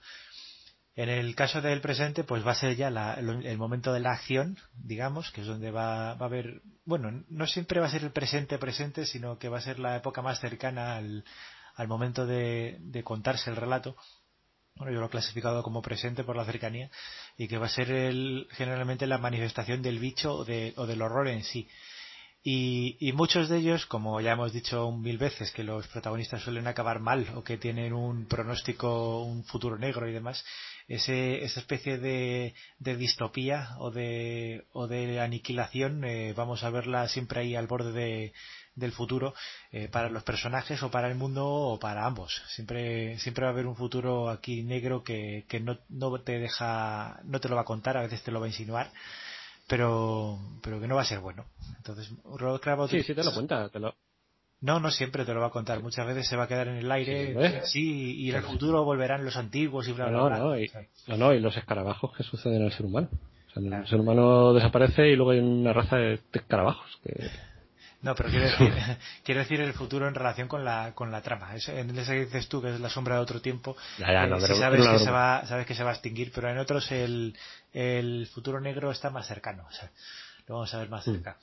En 0.95 1.09
el 1.11 1.35
caso 1.35 1.61
del 1.61 1.81
presente, 1.81 2.25
pues 2.25 2.47
va 2.47 2.53
a 2.53 2.55
ser 2.55 2.75
ya 2.75 2.89
el 2.89 3.59
momento 3.59 3.93
de 3.93 4.01
la 4.01 4.13
acción, 4.13 4.57
digamos, 4.75 5.31
que 5.31 5.43
es 5.43 5.47
donde 5.47 5.71
va, 5.71 6.15
va, 6.15 6.27
a 6.27 6.29
haber, 6.29 6.63
bueno, 6.87 7.23
no 7.29 7.47
siempre 7.47 7.81
va 7.81 7.87
a 7.87 7.91
ser 7.91 8.03
el 8.03 8.13
presente 8.13 8.59
presente, 8.59 9.05
sino 9.05 9.39
que 9.39 9.51
va 9.51 9.59
a 9.59 9.63
ser 9.63 9.79
la 9.79 9.97
época 9.97 10.23
más 10.23 10.41
cercana 10.41 10.97
al, 10.97 11.25
al 11.75 11.89
momento 11.89 12.27
de, 12.27 12.79
de 12.81 13.05
contarse 13.05 13.51
el 13.51 13.57
relato. 13.57 13.95
Bueno, 14.77 14.93
yo 14.93 15.01
lo 15.01 15.07
he 15.07 15.11
clasificado 15.11 15.63
como 15.63 15.81
presente 15.81 16.23
por 16.23 16.37
la 16.37 16.45
cercanía 16.45 16.91
y 17.39 17.49
que 17.49 17.57
va 17.57 17.67
a 17.67 17.71
ser 17.71 17.91
el, 17.91 18.47
generalmente 18.53 19.07
la 19.07 19.17
manifestación 19.19 19.81
del 19.81 19.99
bicho 19.99 20.35
o, 20.35 20.45
de, 20.45 20.75
o 20.77 20.87
del 20.87 21.01
horror 21.01 21.29
en 21.29 21.43
sí. 21.45 21.67
Y, 22.43 22.97
y, 23.01 23.13
muchos 23.13 23.49
de 23.49 23.57
ellos, 23.57 23.87
como 23.87 24.21
ya 24.21 24.33
hemos 24.33 24.53
dicho 24.53 24.93
mil 24.93 25.19
veces, 25.19 25.51
que 25.51 25.65
los 25.65 25.89
protagonistas 25.89 26.43
suelen 26.43 26.69
acabar 26.69 27.01
mal 27.01 27.27
o 27.35 27.43
que 27.43 27.57
tienen 27.57 27.93
un 27.93 28.29
pronóstico, 28.29 29.25
un 29.25 29.43
futuro 29.45 29.79
negro 29.79 30.09
y 30.09 30.13
demás, 30.13 30.45
ese, 30.87 31.43
esa 31.43 31.59
especie 31.59 31.99
de, 31.99 32.55
de 32.79 32.97
distopía 32.97 33.71
o 33.79 33.91
de, 33.91 34.65
o 34.73 34.87
de 34.87 35.19
aniquilación, 35.21 36.05
eh, 36.05 36.35
vamos 36.37 36.63
a 36.63 36.71
verla 36.71 37.09
siempre 37.09 37.41
ahí 37.41 37.57
al 37.57 37.67
borde 37.67 37.91
de, 37.91 38.33
del 38.77 38.93
futuro 38.93 39.35
eh, 39.73 39.89
para 39.89 40.09
los 40.09 40.23
personajes 40.23 40.81
o 40.83 40.91
para 40.91 41.09
el 41.09 41.17
mundo 41.17 41.45
o 41.45 41.79
para 41.79 42.07
ambos. 42.07 42.43
Siempre, 42.49 43.19
siempre 43.19 43.45
va 43.45 43.51
a 43.51 43.53
haber 43.53 43.67
un 43.67 43.75
futuro 43.75 44.31
aquí 44.31 44.63
negro 44.63 45.03
que, 45.03 45.45
que 45.49 45.59
no, 45.59 45.79
no 45.89 46.21
te 46.21 46.39
deja, 46.39 47.21
no 47.25 47.41
te 47.41 47.49
lo 47.49 47.57
va 47.57 47.63
a 47.63 47.65
contar, 47.65 47.97
a 47.97 48.03
veces 48.03 48.23
te 48.23 48.31
lo 48.31 48.41
va 48.41 48.47
a 48.47 48.51
insinuar 48.51 48.91
pero 49.69 50.39
pero 50.63 50.81
que 50.81 50.87
no 50.87 50.95
va 50.95 51.03
a 51.03 51.07
ser 51.07 51.19
bueno. 51.19 51.45
Entonces, 51.77 52.09
Robert 52.25 52.63
Sí, 52.89 53.03
sí 53.03 53.15
te 53.17 53.25
lo 53.25 53.35
cuenta, 53.35 53.69
te 53.69 53.81
lo, 53.81 53.97
no, 54.61 54.81
no 54.81 54.91
siempre 54.91 55.25
te 55.25 55.35
lo 55.35 55.41
va 55.41 55.49
a 55.49 55.51
contar. 55.51 55.83
Muchas 55.83 56.07
veces 56.07 56.27
se 56.27 56.37
va 56.37 56.45
a 56.45 56.49
quedar 56.49 56.69
en 56.69 56.77
el 56.77 56.91
aire. 56.91 57.63
Sí, 57.67 58.17
y 58.17 58.31
en 58.31 58.37
el 58.37 58.43
futuro 58.43 58.85
volverán 58.85 59.25
los 59.25 59.37
antiguos 59.37 59.87
y 59.89 59.93
bla, 59.93 60.09
bla, 60.09 60.25
bla. 60.25 60.39
No, 60.39 60.59
y, 60.59 60.71
no, 61.07 61.17
no, 61.17 61.35
y 61.35 61.41
los 61.41 61.57
escarabajos 61.57 62.17
que 62.17 62.23
suceden 62.23 62.63
al 62.63 62.73
ser 62.73 62.87
humano. 62.87 63.09
O 63.13 63.61
sea, 63.61 63.79
El 63.79 63.87
ser 63.87 64.01
humano 64.01 64.55
desaparece 64.55 65.09
y 65.09 65.17
luego 65.17 65.33
hay 65.33 65.41
una 65.41 65.73
raza 65.73 65.97
de 65.97 66.21
escarabajos 66.33 66.87
que... 67.03 67.29
No, 68.07 68.15
pero 68.15 68.31
quiero 68.31 68.45
decir, 68.45 68.73
quiero 69.25 69.41
decir 69.41 69.61
el 69.61 69.73
futuro 69.73 70.07
en 70.07 70.15
relación 70.15 70.47
con 70.47 70.65
la, 70.65 70.93
con 70.95 71.11
la 71.11 71.23
trama. 71.23 71.51
en 71.53 71.99
ese 71.99 72.13
que 72.13 72.25
dices 72.27 72.49
tú, 72.49 72.63
que 72.63 72.73
es 72.73 72.79
la 72.79 72.89
sombra 72.89 73.17
de 73.17 73.21
otro 73.21 73.41
tiempo, 73.41 73.77
ya, 73.99 74.13
ya, 74.13 74.27
no, 74.29 74.37
eh, 74.37 74.41
sabes, 74.41 74.87
que 74.87 74.99
se 75.01 75.11
va, 75.11 75.45
sabes 75.45 75.67
que 75.67 75.75
se 75.75 75.83
va 75.83 75.91
a 75.91 75.95
extinguir, 75.95 76.31
pero 76.33 76.49
en 76.49 76.59
otros 76.59 76.93
el, 76.93 77.37
el 77.73 78.29
futuro 78.33 78.61
negro 78.61 78.93
está 78.93 79.11
más 79.11 79.27
cercano. 79.27 79.67
O 79.69 79.73
sea, 79.73 79.91
lo 80.47 80.55
vamos 80.55 80.73
a 80.73 80.79
ver 80.79 80.89
más 80.89 81.05
mm. 81.05 81.15
cerca 81.15 81.37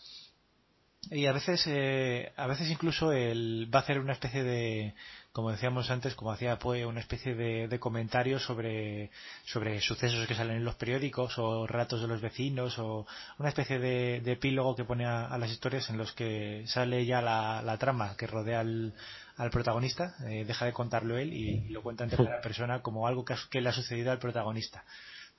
y 1.11 1.25
a 1.25 1.33
veces 1.33 1.63
eh, 1.67 2.31
a 2.37 2.47
veces 2.47 2.69
incluso 2.69 3.11
él 3.11 3.69
va 3.73 3.79
a 3.79 3.81
hacer 3.81 3.99
una 3.99 4.13
especie 4.13 4.43
de 4.43 4.93
como 5.33 5.51
decíamos 5.51 5.89
antes 5.89 6.15
como 6.15 6.31
hacía 6.31 6.59
Poe 6.59 6.85
una 6.85 7.01
especie 7.01 7.35
de, 7.35 7.67
de 7.67 7.79
comentarios 7.79 8.43
sobre 8.43 9.09
sobre 9.45 9.81
sucesos 9.81 10.25
que 10.27 10.35
salen 10.35 10.57
en 10.57 10.65
los 10.65 10.75
periódicos 10.75 11.37
o 11.37 11.67
relatos 11.67 12.01
de 12.01 12.07
los 12.07 12.21
vecinos 12.21 12.79
o 12.79 13.05
una 13.37 13.49
especie 13.49 13.79
de, 13.79 14.21
de 14.21 14.31
epílogo 14.33 14.75
que 14.75 14.85
pone 14.85 15.05
a, 15.05 15.37
las 15.37 15.51
historias 15.51 15.89
en 15.89 15.97
los 15.97 16.13
que 16.13 16.63
sale 16.67 17.05
ya 17.05 17.21
la, 17.21 17.61
la 17.61 17.77
trama 17.77 18.15
que 18.15 18.27
rodea 18.27 18.61
al, 18.61 18.93
al 19.35 19.49
protagonista 19.49 20.15
eh, 20.29 20.45
deja 20.45 20.65
de 20.65 20.73
contarlo 20.73 21.17
él 21.17 21.33
y, 21.33 21.67
lo 21.69 21.81
cuenta 21.81 22.05
en 22.05 22.11
tercera 22.11 22.39
persona 22.39 22.81
como 22.81 23.07
algo 23.07 23.25
que, 23.25 23.35
que, 23.49 23.61
le 23.61 23.69
ha 23.69 23.73
sucedido 23.73 24.11
al 24.11 24.19
protagonista 24.19 24.85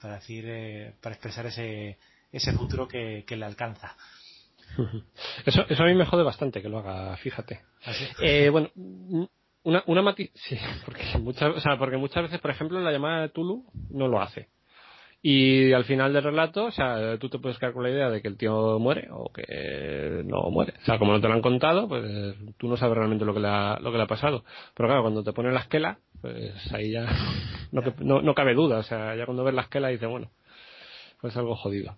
para 0.01 0.17
decir 0.17 0.45
eh, 0.47 0.95
para 1.01 1.15
expresar 1.15 1.47
ese 1.47 1.97
ese 2.33 2.53
futuro 2.53 2.87
que, 2.89 3.25
que 3.27 3.37
le 3.37 3.47
alcanza 3.47 3.97
eso, 5.47 5.65
eso 5.69 5.83
a 5.83 5.87
mí 5.87 5.95
me 5.95 6.07
jode 6.07 6.23
bastante 6.23 6.63
que 6.63 6.69
lo 6.69 6.79
haga, 6.79 7.17
fíjate. 7.17 7.61
¿Ah, 7.85 7.93
eh, 8.23 8.49
bueno, 8.51 8.71
una, 9.63 9.83
una 9.87 10.03
matiz, 10.03 10.31
sí, 10.35 10.57
porque 10.85 11.05
muchas, 11.19 11.57
o 11.57 11.61
sea, 11.61 11.79
porque 11.79 11.97
muchas 11.97 12.25
veces, 12.25 12.41
por 12.41 12.51
ejemplo, 12.51 12.79
en 12.79 12.85
la 12.85 12.93
llamada 12.93 13.23
de 13.23 13.29
Tulu 13.31 13.65
no 13.91 14.09
lo 14.09 14.21
hace. 14.21 14.49
Y 15.27 15.73
al 15.73 15.87
final 15.87 16.13
del 16.13 16.23
relato, 16.23 16.67
o 16.67 16.71
sea, 16.71 17.17
tú 17.17 17.31
te 17.31 17.39
puedes 17.39 17.59
quedar 17.59 17.73
con 17.73 17.83
la 17.83 17.89
idea 17.89 18.11
de 18.11 18.21
que 18.21 18.29
el 18.29 18.37
tío 18.37 18.79
muere 18.79 19.09
o 19.11 19.33
que 19.33 20.23
no 20.27 20.51
muere. 20.51 20.75
O 20.83 20.85
sea, 20.85 20.99
como 20.99 21.13
no 21.13 21.21
te 21.23 21.29
lo 21.29 21.33
han 21.33 21.41
contado, 21.41 21.89
pues 21.89 22.05
tú 22.59 22.69
no 22.69 22.77
sabes 22.77 22.95
realmente 22.95 23.25
lo 23.25 23.33
que 23.33 23.41
le 23.41 23.49
ha, 23.49 23.79
lo 23.81 23.91
que 23.91 23.97
le 23.97 24.05
ha 24.05 24.07
pasado. 24.07 24.45
Pero 24.75 24.87
claro, 24.87 25.01
cuando 25.01 25.25
te 25.25 25.33
ponen 25.33 25.55
la 25.55 25.61
esquela, 25.61 25.97
pues 26.21 26.53
ahí 26.75 26.91
ya 26.91 27.07
no, 27.73 27.81
no, 28.01 28.21
no 28.21 28.35
cabe 28.35 28.53
duda. 28.53 28.77
O 28.77 28.83
sea, 28.83 29.17
ya 29.17 29.25
cuando 29.25 29.45
ves 29.45 29.55
la 29.55 29.63
esquela 29.63 29.89
dices, 29.89 30.11
bueno, 30.11 30.29
pues 31.25 31.39
algo 31.39 31.57
jodido. 31.57 31.97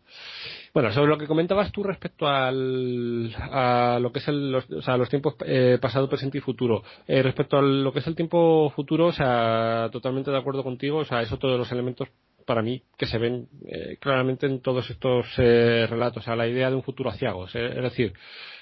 Bueno, 0.73 0.93
sobre 0.93 1.09
lo 1.09 1.19
que 1.19 1.27
comentabas 1.27 1.73
tú 1.73 1.83
respecto 1.83 2.29
al, 2.29 3.35
a 3.37 3.99
lo 4.01 4.13
que 4.13 4.21
es 4.21 4.29
el, 4.29 4.53
los, 4.53 4.71
o 4.71 4.81
sea, 4.81 4.97
los 4.97 5.09
tiempos 5.09 5.35
eh, 5.45 5.79
pasado, 5.83 6.09
presente 6.09 6.39
y 6.39 6.41
futuro. 6.41 6.85
Eh, 7.09 7.25
respecto 7.25 7.59
a 7.59 7.63
lo 7.63 7.93
que 7.93 7.99
es 7.99 8.07
el 8.07 8.15
tiempo 8.15 8.71
futuro, 8.71 9.07
o 9.07 9.13
sea, 9.13 9.89
totalmente 9.91 10.31
de 10.31 10.39
acuerdo 10.39 10.63
contigo, 10.63 10.99
o 10.99 11.05
sea, 11.05 11.23
es 11.23 11.33
otro 11.33 11.51
de 11.51 11.59
los 11.59 11.73
elementos 11.73 12.09
para 12.47 12.63
mí 12.63 12.85
que 12.97 13.07
se 13.07 13.19
ven 13.19 13.49
eh, 13.67 13.97
claramente 14.01 14.47
en 14.47 14.61
todos 14.61 14.89
estos 14.91 15.27
eh, 15.39 15.89
relatos, 15.91 16.23
o 16.23 16.25
sea, 16.25 16.37
la 16.37 16.47
idea 16.47 16.71
de 16.71 16.77
un 16.77 16.85
futuro 16.85 17.11
aciago, 17.11 17.47
es 17.47 17.53
decir, 17.53 18.13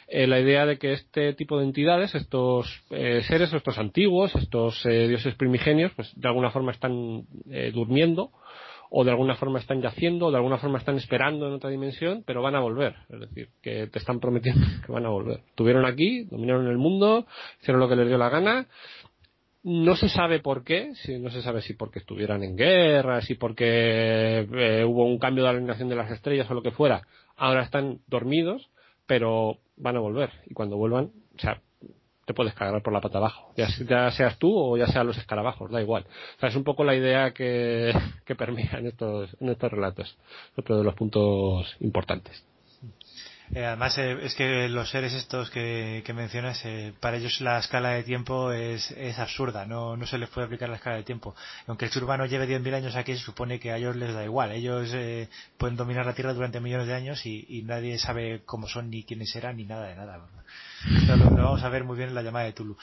eh, 0.08 0.26
la 0.26 0.40
idea 0.40 0.64
de 0.64 0.78
que 0.78 0.94
este 0.94 1.34
tipo 1.34 1.58
de 1.58 1.66
entidades, 1.66 2.14
estos 2.14 2.82
eh, 2.88 3.20
seres, 3.28 3.52
estos 3.52 3.76
antiguos, 3.76 4.34
estos 4.34 4.82
dioses 4.84 5.34
primigenios, 5.34 5.92
pues 5.94 6.10
de 6.18 6.26
alguna 6.26 6.50
forma 6.50 6.72
están 6.72 7.26
durmiendo 7.74 8.30
o 8.96 9.02
de 9.02 9.10
alguna 9.10 9.34
forma 9.34 9.58
están 9.58 9.82
yaciendo, 9.82 10.26
o 10.26 10.30
de 10.30 10.36
alguna 10.36 10.58
forma 10.58 10.78
están 10.78 10.94
esperando 10.94 11.48
en 11.48 11.54
otra 11.54 11.68
dimensión, 11.68 12.22
pero 12.24 12.42
van 12.42 12.54
a 12.54 12.60
volver. 12.60 12.94
Es 13.08 13.18
decir, 13.18 13.48
que 13.60 13.88
te 13.88 13.98
están 13.98 14.20
prometiendo 14.20 14.64
que 14.86 14.92
van 14.92 15.04
a 15.04 15.08
volver. 15.08 15.40
Estuvieron 15.48 15.84
aquí, 15.84 16.22
dominaron 16.30 16.68
el 16.68 16.78
mundo, 16.78 17.26
hicieron 17.60 17.80
lo 17.80 17.88
que 17.88 17.96
les 17.96 18.06
dio 18.06 18.18
la 18.18 18.28
gana. 18.28 18.68
No 19.64 19.96
se 19.96 20.08
sabe 20.08 20.38
por 20.38 20.62
qué, 20.62 20.92
no 21.18 21.30
se 21.30 21.42
sabe 21.42 21.60
si 21.62 21.74
porque 21.74 21.98
estuvieran 21.98 22.44
en 22.44 22.56
guerra, 22.56 23.20
si 23.20 23.34
porque 23.34 24.46
eh, 24.52 24.84
hubo 24.84 25.06
un 25.06 25.18
cambio 25.18 25.42
de 25.42 25.50
alineación 25.50 25.88
de 25.88 25.96
las 25.96 26.12
estrellas 26.12 26.48
o 26.48 26.54
lo 26.54 26.62
que 26.62 26.70
fuera. 26.70 27.02
Ahora 27.34 27.64
están 27.64 27.98
dormidos, 28.06 28.70
pero 29.06 29.58
van 29.76 29.96
a 29.96 30.00
volver. 30.00 30.30
Y 30.46 30.54
cuando 30.54 30.76
vuelvan, 30.76 31.10
o 31.36 31.38
sea, 31.40 31.60
te 32.24 32.34
puedes 32.34 32.54
cargar 32.54 32.82
por 32.82 32.92
la 32.92 33.00
pata 33.00 33.18
abajo. 33.18 33.52
Ya, 33.56 34.10
seas 34.10 34.38
tú 34.38 34.56
o 34.56 34.76
ya 34.76 34.86
sean 34.86 35.06
los 35.06 35.18
escarabajos, 35.18 35.70
da 35.70 35.80
igual. 35.80 36.04
O 36.36 36.40
sea, 36.40 36.48
es 36.48 36.56
un 36.56 36.64
poco 36.64 36.84
la 36.84 36.94
idea 36.94 37.32
que, 37.32 37.92
que 38.24 38.34
permea 38.34 38.78
en 38.78 38.86
estos, 38.86 39.36
en 39.40 39.48
estos 39.48 39.70
relatos. 39.70 40.16
Otro 40.56 40.78
de 40.78 40.84
los 40.84 40.94
puntos 40.94 41.76
importantes. 41.80 42.44
Eh, 43.54 43.64
además, 43.64 43.96
eh, 43.98 44.18
es 44.22 44.34
que 44.34 44.68
los 44.68 44.90
seres 44.90 45.12
estos 45.12 45.48
que, 45.48 46.02
que 46.04 46.12
mencionas, 46.12 46.60
eh, 46.64 46.92
para 46.98 47.18
ellos 47.18 47.40
la 47.40 47.58
escala 47.60 47.90
de 47.90 48.02
tiempo 48.02 48.50
es, 48.50 48.90
es 48.90 49.16
absurda, 49.20 49.64
no, 49.64 49.96
no 49.96 50.06
se 50.06 50.18
les 50.18 50.28
puede 50.28 50.46
aplicar 50.46 50.68
la 50.68 50.74
escala 50.74 50.96
de 50.96 51.04
tiempo. 51.04 51.36
Aunque 51.68 51.84
el 51.84 51.92
ser 51.92 52.02
humano 52.02 52.26
lleve 52.26 52.48
10.000 52.48 52.74
años 52.74 52.96
aquí, 52.96 53.16
se 53.16 53.22
supone 53.22 53.60
que 53.60 53.70
a 53.70 53.76
ellos 53.76 53.94
les 53.94 54.12
da 54.12 54.24
igual. 54.24 54.50
Ellos 54.50 54.90
pueden 55.56 55.76
dominar 55.76 56.04
la 56.04 56.14
Tierra 56.14 56.34
durante 56.34 56.58
millones 56.58 56.88
de 56.88 56.94
años 56.94 57.24
y, 57.26 57.62
nadie 57.64 57.96
sabe 57.98 58.42
cómo 58.44 58.66
son, 58.66 58.90
ni 58.90 59.04
quiénes 59.04 59.30
serán, 59.30 59.56
ni 59.56 59.64
nada 59.64 59.86
de 59.86 59.94
nada. 59.94 60.18
Lo, 61.06 61.30
vamos 61.30 61.62
a 61.62 61.68
ver 61.68 61.84
muy 61.84 61.96
bien 61.96 62.08
en 62.08 62.16
la 62.16 62.22
llamada 62.22 62.46
de 62.46 62.52
Tulu. 62.54 62.76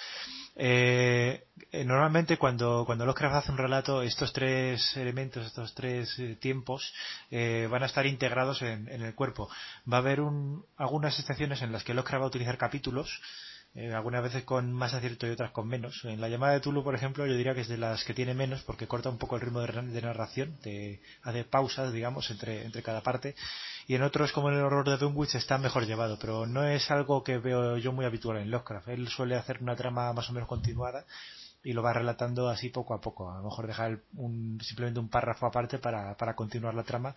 Eh, 0.55 1.45
eh, 1.71 1.85
normalmente 1.85 2.37
cuando, 2.37 2.83
cuando 2.85 3.05
Lovecraft 3.05 3.35
hace 3.35 3.51
un 3.51 3.57
relato, 3.57 4.01
estos 4.01 4.33
tres 4.33 4.95
elementos, 4.97 5.45
estos 5.45 5.73
tres 5.73 6.13
eh, 6.19 6.35
tiempos, 6.39 6.93
eh, 7.29 7.67
van 7.71 7.83
a 7.83 7.85
estar 7.85 8.05
integrados 8.05 8.61
en, 8.61 8.89
en, 8.89 9.01
el 9.01 9.15
cuerpo. 9.15 9.49
Va 9.91 9.97
a 9.97 9.99
haber 10.01 10.19
un, 10.21 10.65
algunas 10.75 11.17
estaciones 11.17 11.61
en 11.61 11.71
las 11.71 11.83
que 11.83 11.93
Lovecraft 11.93 12.21
va 12.21 12.25
a 12.25 12.29
utilizar 12.29 12.57
capítulos, 12.57 13.21
eh, 13.73 13.93
algunas 13.93 14.21
veces 14.21 14.43
con 14.43 14.73
más 14.73 14.93
acierto 14.93 15.25
y 15.27 15.29
otras 15.29 15.51
con 15.51 15.65
menos. 15.65 16.03
En 16.03 16.19
la 16.19 16.27
llamada 16.27 16.53
de 16.53 16.59
Tulu, 16.59 16.83
por 16.83 16.93
ejemplo, 16.93 17.25
yo 17.25 17.35
diría 17.35 17.55
que 17.55 17.61
es 17.61 17.69
de 17.69 17.77
las 17.77 18.03
que 18.03 18.13
tiene 18.13 18.33
menos 18.33 18.61
porque 18.63 18.85
corta 18.85 19.09
un 19.09 19.17
poco 19.17 19.37
el 19.37 19.41
ritmo 19.41 19.61
de, 19.61 19.81
de 19.81 20.01
narración, 20.01 20.57
de, 20.61 21.01
hace 21.23 21.45
pausas, 21.45 21.93
digamos, 21.93 22.29
entre, 22.31 22.65
entre 22.65 22.83
cada 22.83 23.01
parte 23.01 23.33
y 23.91 23.95
en 23.95 24.03
otros 24.03 24.31
como 24.31 24.49
en 24.49 24.55
el 24.55 24.63
horror 24.63 24.89
de 24.89 24.95
Dunwich 24.95 25.35
está 25.35 25.57
mejor 25.57 25.85
llevado, 25.85 26.17
pero 26.17 26.45
no 26.47 26.63
es 26.63 26.89
algo 26.91 27.25
que 27.25 27.39
veo 27.39 27.75
yo 27.75 27.91
muy 27.91 28.05
habitual 28.05 28.37
en 28.37 28.49
Lovecraft. 28.49 28.87
Él 28.87 29.09
suele 29.09 29.35
hacer 29.35 29.61
una 29.61 29.75
trama 29.75 30.13
más 30.13 30.29
o 30.29 30.31
menos 30.31 30.47
continuada 30.47 31.03
y 31.61 31.73
lo 31.73 31.83
va 31.83 31.91
relatando 31.91 32.47
así 32.47 32.69
poco 32.69 32.93
a 32.93 33.01
poco. 33.01 33.29
A 33.29 33.39
lo 33.39 33.43
mejor 33.43 33.67
dejar 33.67 33.99
un, 34.13 34.57
simplemente 34.61 35.01
un 35.01 35.09
párrafo 35.09 35.45
aparte 35.45 35.77
para, 35.77 36.15
para 36.15 36.37
continuar 36.37 36.73
la 36.73 36.83
trama, 36.83 37.13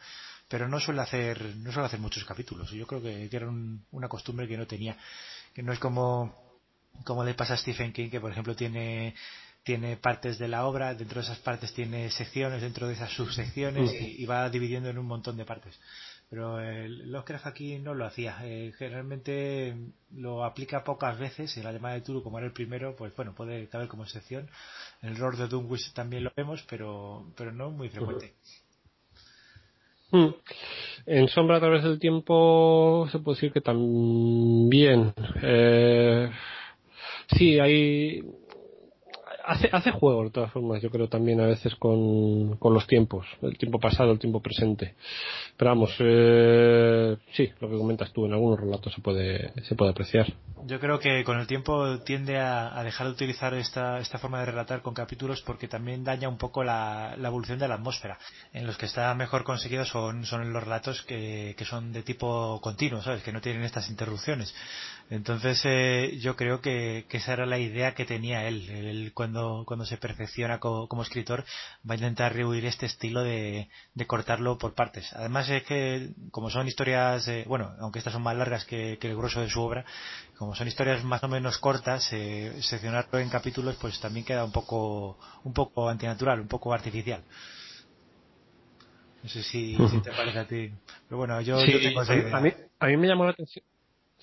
pero 0.48 0.66
no 0.66 0.80
suele 0.80 1.02
hacer 1.02 1.54
no 1.58 1.70
suele 1.70 1.86
hacer 1.86 2.00
muchos 2.00 2.24
capítulos. 2.24 2.68
Yo 2.72 2.88
creo 2.88 3.00
que, 3.00 3.28
era 3.30 3.48
una 3.92 4.08
costumbre 4.08 4.48
que 4.48 4.56
no 4.56 4.66
tenía, 4.66 4.96
que 5.54 5.62
no 5.62 5.72
es 5.72 5.78
como 5.78 6.34
como 7.04 7.22
le 7.22 7.34
pasa 7.34 7.54
a 7.54 7.56
Stephen 7.56 7.92
King 7.92 8.10
que 8.10 8.20
por 8.20 8.32
ejemplo 8.32 8.56
tiene 8.56 9.14
tiene 9.62 9.96
partes 9.96 10.38
de 10.38 10.48
la 10.48 10.66
obra, 10.66 10.92
dentro 10.94 11.20
de 11.20 11.26
esas 11.26 11.38
partes 11.38 11.72
tiene 11.72 12.10
secciones, 12.10 12.62
dentro 12.62 12.88
de 12.88 12.94
esas 12.94 13.12
subsecciones 13.12 13.92
y, 13.92 14.22
y 14.22 14.26
va 14.26 14.50
dividiendo 14.50 14.90
en 14.90 14.98
un 14.98 15.06
montón 15.06 15.36
de 15.36 15.44
partes 15.44 15.78
pero 16.34 16.58
el 16.58 17.12
Lovecraft 17.12 17.46
aquí 17.46 17.78
no 17.78 17.94
lo 17.94 18.06
hacía. 18.06 18.36
Eh, 18.42 18.72
generalmente 18.76 19.76
lo 20.16 20.44
aplica 20.44 20.82
pocas 20.82 21.16
veces. 21.16 21.56
En 21.56 21.62
la 21.62 21.70
llamada 21.70 21.94
de 21.94 22.00
Tulu, 22.00 22.24
como 22.24 22.38
era 22.38 22.48
el 22.48 22.52
primero, 22.52 22.96
pues 22.96 23.14
bueno, 23.14 23.36
puede 23.36 23.68
caber 23.68 23.86
como 23.86 24.02
excepción. 24.02 24.48
En 25.00 25.10
el 25.10 25.20
Lord 25.20 25.36
de 25.36 25.46
Dunwich 25.46 25.92
también 25.92 26.24
lo 26.24 26.32
vemos, 26.36 26.64
pero, 26.68 27.24
pero 27.36 27.52
no 27.52 27.70
muy 27.70 27.88
frecuente. 27.88 28.34
Hmm. 30.10 30.30
En 31.06 31.28
Sombra 31.28 31.58
a 31.58 31.60
través 31.60 31.84
del 31.84 32.00
tiempo 32.00 33.06
se 33.12 33.20
puede 33.20 33.36
decir 33.36 33.52
que 33.52 33.60
también. 33.60 35.14
Eh, 35.40 36.32
sí, 37.28 37.60
hay 37.60 38.24
hace, 39.44 39.68
hace 39.72 39.90
juego 39.90 40.24
de 40.24 40.30
todas 40.30 40.52
formas, 40.52 40.82
yo 40.82 40.90
creo 40.90 41.08
también 41.08 41.40
a 41.40 41.46
veces 41.46 41.74
con, 41.76 42.56
con 42.56 42.74
los 42.74 42.86
tiempos, 42.86 43.26
el 43.42 43.56
tiempo 43.58 43.78
pasado, 43.78 44.12
el 44.12 44.18
tiempo 44.18 44.40
presente. 44.40 44.94
Pero 45.56 45.70
vamos, 45.70 45.94
eh, 45.98 47.16
sí, 47.32 47.50
lo 47.60 47.68
que 47.68 47.76
comentas 47.76 48.12
tú, 48.12 48.26
en 48.26 48.32
algunos 48.32 48.60
relatos 48.60 48.92
se 48.92 49.00
puede, 49.00 49.52
se 49.62 49.74
puede 49.74 49.90
apreciar. 49.92 50.32
Yo 50.66 50.80
creo 50.80 50.98
que 50.98 51.24
con 51.24 51.38
el 51.38 51.46
tiempo 51.46 52.00
tiende 52.00 52.38
a, 52.38 52.82
dejar 52.82 53.06
de 53.06 53.12
utilizar 53.12 53.52
esta, 53.54 53.98
esta 53.98 54.18
forma 54.18 54.40
de 54.40 54.46
relatar 54.46 54.80
con 54.80 54.94
capítulos 54.94 55.42
porque 55.42 55.68
también 55.68 56.04
daña 56.04 56.28
un 56.28 56.38
poco 56.38 56.64
la, 56.64 57.14
la 57.18 57.28
evolución 57.28 57.58
de 57.58 57.68
la 57.68 57.74
atmósfera. 57.74 58.18
En 58.52 58.66
los 58.66 58.78
que 58.78 58.86
está 58.86 59.14
mejor 59.14 59.44
conseguido 59.44 59.84
son, 59.84 60.24
son 60.24 60.52
los 60.52 60.64
relatos 60.64 61.02
que, 61.02 61.54
que 61.56 61.64
son 61.64 61.92
de 61.92 62.02
tipo 62.02 62.60
continuo, 62.62 63.02
¿sabes? 63.02 63.22
Que 63.22 63.32
no 63.32 63.42
tienen 63.42 63.62
estas 63.62 63.90
interrupciones. 63.90 64.54
Entonces 65.10 65.60
eh, 65.64 66.18
yo 66.20 66.34
creo 66.34 66.60
que, 66.60 67.04
que, 67.08 67.18
esa 67.18 67.34
era 67.34 67.46
la 67.46 67.58
idea 67.58 67.94
que 67.94 68.06
tenía 68.06 68.48
él. 68.48 68.68
él 68.70 69.12
cuando, 69.12 69.33
cuando 69.66 69.84
se 69.84 69.96
perfecciona 69.96 70.58
como, 70.58 71.02
escritor 71.02 71.44
va 71.88 71.94
a 71.94 71.96
intentar 71.96 72.32
rehuir 72.32 72.64
este 72.66 72.86
estilo 72.86 73.22
de, 73.22 73.68
de, 73.94 74.06
cortarlo 74.06 74.58
por 74.58 74.74
partes. 74.74 75.12
Además 75.14 75.48
es 75.50 75.62
que 75.64 76.10
como 76.30 76.50
son 76.50 76.68
historias, 76.68 77.26
eh, 77.28 77.44
bueno, 77.46 77.74
aunque 77.80 77.98
estas 77.98 78.12
son 78.12 78.22
más 78.22 78.36
largas 78.36 78.64
que, 78.64 78.98
el 79.00 79.16
grueso 79.16 79.40
de 79.40 79.50
su 79.50 79.60
obra, 79.60 79.84
como 80.38 80.54
son 80.54 80.68
historias 80.68 81.04
más 81.04 81.22
o 81.24 81.28
menos 81.28 81.58
cortas, 81.58 82.12
eh, 82.12 82.56
seccionarlo 82.60 83.18
en 83.18 83.28
capítulos 83.28 83.76
pues 83.80 84.00
también 84.00 84.24
queda 84.24 84.44
un 84.44 84.52
poco, 84.52 85.18
un 85.44 85.52
poco 85.52 85.88
antinatural, 85.88 86.40
un 86.40 86.48
poco 86.48 86.72
artificial. 86.72 87.22
No 89.22 89.28
sé 89.30 89.42
si, 89.42 89.76
te 90.02 90.10
parece 90.12 90.38
a 90.38 90.46
ti. 90.46 90.70
Pero 91.08 91.18
bueno, 91.18 91.40
yo, 91.40 91.56
tengo 91.64 92.02
esa 92.02 92.14
idea. 92.14 92.36
A 92.36 92.40
mí, 92.40 92.52
a 92.78 92.86
mí 92.86 92.96
me 92.96 93.06
llamó 93.06 93.24
la 93.24 93.30
atención 93.30 93.64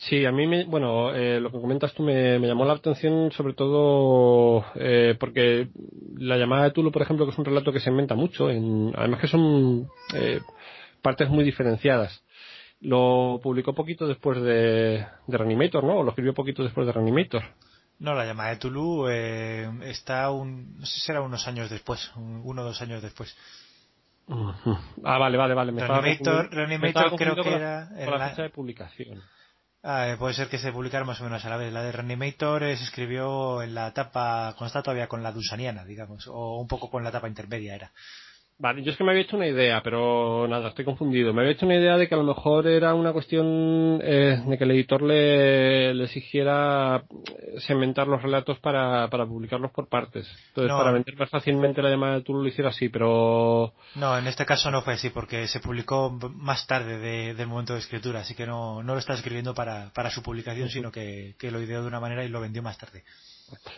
Sí, 0.01 0.25
a 0.25 0.31
mí, 0.31 0.47
me, 0.47 0.63
bueno, 0.63 1.13
eh, 1.13 1.39
lo 1.39 1.51
que 1.51 1.61
comentas 1.61 1.93
tú 1.93 2.01
me, 2.01 2.39
llamó 2.39 2.65
la 2.65 2.73
atención 2.73 3.31
sobre 3.31 3.53
todo 3.53 4.65
eh, 4.73 5.15
porque 5.19 5.69
la 6.17 6.37
llamada 6.37 6.63
de 6.63 6.71
Tulu, 6.71 6.91
por 6.91 7.03
ejemplo, 7.03 7.25
que 7.25 7.33
es 7.33 7.37
un 7.37 7.45
relato 7.45 7.71
que 7.71 7.79
se 7.79 7.91
inventa 7.91 8.15
mucho, 8.15 8.49
en, 8.49 8.91
además 8.95 9.21
que 9.21 9.27
son 9.27 9.87
eh, 10.15 10.41
partes 11.03 11.29
muy 11.29 11.43
diferenciadas. 11.43 12.23
Lo 12.79 13.39
publicó 13.43 13.75
poquito 13.75 14.07
después 14.07 14.41
de, 14.41 15.05
de 15.27 15.37
Reanimator, 15.37 15.83
¿no? 15.83 15.99
O 15.99 16.03
lo 16.03 16.09
escribió 16.09 16.33
poquito 16.33 16.63
después 16.63 16.87
de 16.87 16.93
Reanimator. 16.93 17.43
No, 17.99 18.15
la 18.15 18.25
llamada 18.25 18.49
de 18.49 18.55
Tulu 18.55 19.07
está 19.07 20.31
un, 20.31 20.79
no 20.79 20.85
sé 20.87 20.95
si 20.95 21.01
será 21.01 21.21
unos 21.21 21.47
años 21.47 21.69
después, 21.69 22.11
uno 22.15 22.63
o 22.63 22.65
dos 22.65 22.81
años 22.81 23.03
después. 23.03 23.37
Ah, 24.27 25.19
vale, 25.19 25.37
vale, 25.37 25.53
vale. 25.53 25.71
Me 25.71 25.85
Reanimator, 25.85 27.15
creo 27.15 27.35
que 27.35 27.53
era... 27.53 27.87
en 27.95 28.09
la 28.09 28.29
fecha 28.29 28.41
de 28.41 28.49
publicación. 28.49 29.21
Ah, 29.83 30.09
eh, 30.09 30.17
puede 30.17 30.35
ser 30.35 30.47
que 30.47 30.59
se 30.59 30.71
publicara 30.71 31.05
más 31.05 31.19
o 31.21 31.23
menos 31.23 31.43
a 31.43 31.49
la 31.49 31.57
vez. 31.57 31.73
La 31.73 31.81
de 31.81 31.91
Reanimator 31.91 32.61
se 32.61 32.83
escribió 32.83 33.63
en 33.63 33.73
la 33.73 33.87
etapa, 33.87 34.53
cuando 34.55 34.67
está 34.67 34.83
todavía 34.83 35.07
con 35.07 35.23
la 35.23 35.31
Dusaniana, 35.31 35.83
digamos, 35.85 36.27
o 36.27 36.57
un 36.59 36.67
poco 36.67 36.91
con 36.91 37.03
la 37.03 37.09
etapa 37.09 37.27
intermedia 37.27 37.73
era. 37.75 37.91
Vale, 38.61 38.83
yo 38.83 38.91
es 38.91 38.97
que 38.97 39.03
me 39.03 39.09
había 39.09 39.23
hecho 39.23 39.37
una 39.37 39.47
idea, 39.47 39.81
pero 39.81 40.47
nada, 40.47 40.69
estoy 40.69 40.85
confundido. 40.85 41.33
Me 41.33 41.41
había 41.41 41.53
hecho 41.53 41.65
una 41.65 41.77
idea 41.77 41.97
de 41.97 42.07
que 42.07 42.13
a 42.13 42.17
lo 42.17 42.23
mejor 42.23 42.67
era 42.67 42.93
una 42.93 43.11
cuestión 43.11 43.99
eh, 44.03 44.39
de 44.45 44.55
que 44.55 44.63
el 44.65 44.69
editor 44.69 45.01
le, 45.01 45.95
le, 45.95 46.03
exigiera 46.03 47.03
eh, 47.27 47.55
segmentar 47.57 48.05
los 48.05 48.21
relatos 48.21 48.59
para, 48.59 49.07
para 49.09 49.25
publicarlos 49.25 49.71
por 49.71 49.89
partes. 49.89 50.31
Entonces, 50.49 50.71
para 50.71 50.91
vender 50.91 51.17
más 51.17 51.31
fácilmente 51.31 51.81
la 51.81 51.89
llamada 51.89 52.17
de 52.17 52.21
tú 52.21 52.35
lo 52.35 52.47
hiciera 52.47 52.69
así, 52.69 52.89
pero... 52.89 53.73
No, 53.95 54.15
en 54.15 54.27
este 54.27 54.45
caso 54.45 54.69
no 54.69 54.83
fue 54.83 54.93
así, 54.93 55.09
porque 55.09 55.47
se 55.47 55.59
publicó 55.59 56.11
más 56.11 56.67
tarde 56.67 57.33
del 57.33 57.47
momento 57.47 57.73
de 57.73 57.79
escritura, 57.79 58.19
así 58.19 58.35
que 58.35 58.45
no, 58.45 58.83
no 58.83 58.93
lo 58.93 58.99
está 58.99 59.15
escribiendo 59.15 59.55
para, 59.55 59.89
para 59.91 60.11
su 60.11 60.21
publicación, 60.21 60.69
sino 60.69 60.91
que, 60.91 61.33
que 61.39 61.49
lo 61.49 61.63
ideó 61.63 61.81
de 61.81 61.87
una 61.87 61.99
manera 61.99 62.23
y 62.23 62.27
lo 62.27 62.39
vendió 62.39 62.61
más 62.61 62.77
tarde. 62.77 63.03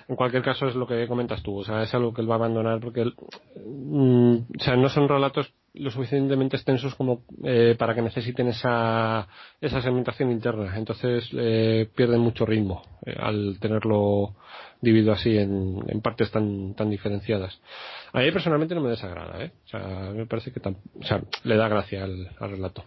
En 0.08 0.16
cualquier 0.16 0.44
caso 0.44 0.68
es 0.68 0.76
lo 0.76 0.88
que 0.88 1.08
comentas 1.08 1.42
tú, 1.44 1.60
o 1.60 1.64
sea, 1.64 1.84
es 1.84 1.94
algo 1.94 2.14
que 2.14 2.22
él 2.22 2.30
va 2.30 2.36
a 2.36 2.38
abandonar 2.38 2.80
porque 2.80 3.06
mm, 3.66 4.36
o 4.58 4.64
sea, 4.64 4.76
no 4.76 4.90
son 4.90 5.08
relatos 5.08 5.54
lo 5.74 5.90
suficientemente 5.90 6.56
extensos 6.56 6.94
como 6.96 7.24
eh, 7.44 7.76
para 7.78 7.96
que 7.96 8.02
necesiten 8.02 8.48
esa, 8.48 9.28
esa 9.60 9.82
segmentación 9.82 10.32
interna. 10.32 10.78
Entonces 10.78 11.28
eh, 11.34 11.90
pierden 11.96 12.22
mucho 12.22 12.46
ritmo 12.46 12.84
eh, 13.06 13.16
al 13.18 13.58
tenerlo 13.60 14.36
dividido 14.82 15.14
así 15.14 15.38
en, 15.38 16.02
partes 16.02 16.30
tan, 16.30 16.76
tan 16.76 16.90
diferenciadas. 16.90 17.60
A 18.12 18.20
mí 18.20 18.32
personalmente 18.32 18.76
no 18.76 18.82
me 18.82 18.90
desagrada, 18.90 19.44
¿eh? 19.44 19.52
O 19.66 19.68
sea, 19.68 20.12
me 20.14 20.26
parece 20.26 20.52
que 20.52 20.60
o 20.60 21.04
sea, 21.04 21.22
le 21.44 21.56
da 21.56 21.68
gracia 21.68 22.04
al, 22.04 22.30
al 22.40 22.52
relato. 22.52 22.84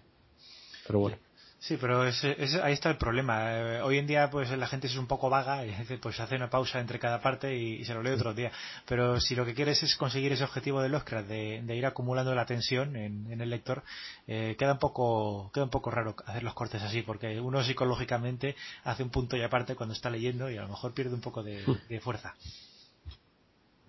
Pero 0.87 1.01
bueno. 1.01 1.26
Sí, 1.67 1.77
pero 1.81 2.03
ahí 2.03 2.73
está 2.73 2.91
el 2.91 2.97
problema. 2.97 3.59
Eh, 3.59 3.83
hoy 3.83 3.99
en 3.99 4.07
día, 4.07 4.31
pues 4.31 4.57
la 4.57 4.69
gente 4.69 4.87
es 4.87 4.97
un 4.97 5.09
poco 5.09 5.29
vaga 5.29 5.67
y 5.67 5.73
pues 6.01 6.21
hace 6.21 6.37
una 6.37 6.49
pausa 6.49 6.79
entre 6.79 7.01
cada 7.01 7.21
parte 7.21 7.57
y, 7.57 7.85
se 7.85 7.93
lo 7.93 8.05
lee 8.05 8.11
otro 8.11 8.33
día. 8.35 8.53
Pero 8.87 9.19
si 9.19 9.35
lo 9.35 9.45
que 9.45 9.53
quieres 9.53 9.83
es 9.83 9.97
conseguir 9.97 10.31
ese 10.31 10.45
objetivo 10.45 10.81
del 10.81 10.95
Oscar 10.95 11.27
de, 11.27 11.77
ir 11.77 11.85
acumulando 11.85 12.33
la 12.37 12.47
tensión 12.47 12.95
en, 12.95 13.41
el 13.41 13.51
lector, 13.51 13.83
eh, 14.29 14.55
queda 14.57 14.75
un 14.75 14.79
poco 14.79 15.51
queda 15.53 15.64
un 15.64 15.71
poco 15.71 15.91
raro 15.91 16.14
hacer 16.25 16.45
los 16.45 16.55
cortes 16.55 16.81
así, 16.83 17.03
porque 17.03 17.41
uno 17.41 17.64
psicológicamente 17.64 18.55
hace 18.85 19.03
un 19.03 19.11
punto 19.11 19.37
y 19.37 19.43
aparte 19.43 19.75
cuando 19.75 19.93
está 19.93 20.09
leyendo 20.09 20.49
y 20.49 20.59
a 20.59 20.62
lo 20.62 20.69
mejor 20.69 20.95
pierde 20.95 21.14
un 21.17 21.21
poco 21.21 21.43
de, 21.43 21.64
hmm. 21.67 21.99
fuerza. 21.99 22.37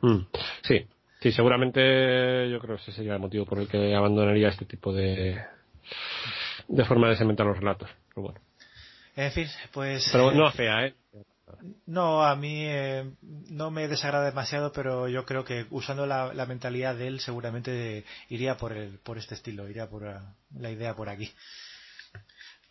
Hmm. 0.02 0.22
Sí, 0.64 0.84
sí, 1.22 1.32
seguramente 1.32 2.50
yo 2.50 2.60
creo 2.60 2.78
que 2.78 2.82
ese 2.82 2.94
sería 2.94 3.14
el 3.14 3.20
motivo 3.20 3.46
por 3.46 3.60
el 3.60 3.68
que 3.68 3.96
abandonaría 3.96 4.50
este 4.50 4.66
tipo 4.66 4.92
de 4.92 5.46
de 6.68 6.86
forma 6.86 7.10
de 7.10 7.16
cementar 7.16 7.46
los 7.46 7.58
relatos. 7.58 7.90
Pero 8.10 8.22
bueno. 8.28 8.40
En 9.16 9.32
fin, 9.32 9.48
pues. 9.72 10.10
Pero 10.12 10.32
no 10.32 10.52
fea, 10.52 10.86
¿eh? 10.86 10.96
No, 11.86 12.24
a 12.24 12.36
mí 12.36 12.66
eh, 12.66 13.10
no 13.22 13.72
me 13.72 13.88
desagrada 13.88 14.26
demasiado, 14.26 14.72
pero 14.72 15.08
yo 15.08 15.26
creo 15.26 15.44
que 15.46 15.66
usando 15.72 16.06
la, 16.06 16.46
mentalidad 16.46 16.96
de 16.96 17.08
él 17.08 17.20
seguramente 17.20 18.06
iría 18.30 18.58
por 18.58 18.74
el, 18.74 19.00
por 19.00 19.18
este 19.18 19.36
estilo, 19.36 19.68
iría 19.68 19.90
por 19.90 20.04
la, 20.04 20.72
idea 20.72 20.96
por 20.96 21.10
aquí. 21.10 21.32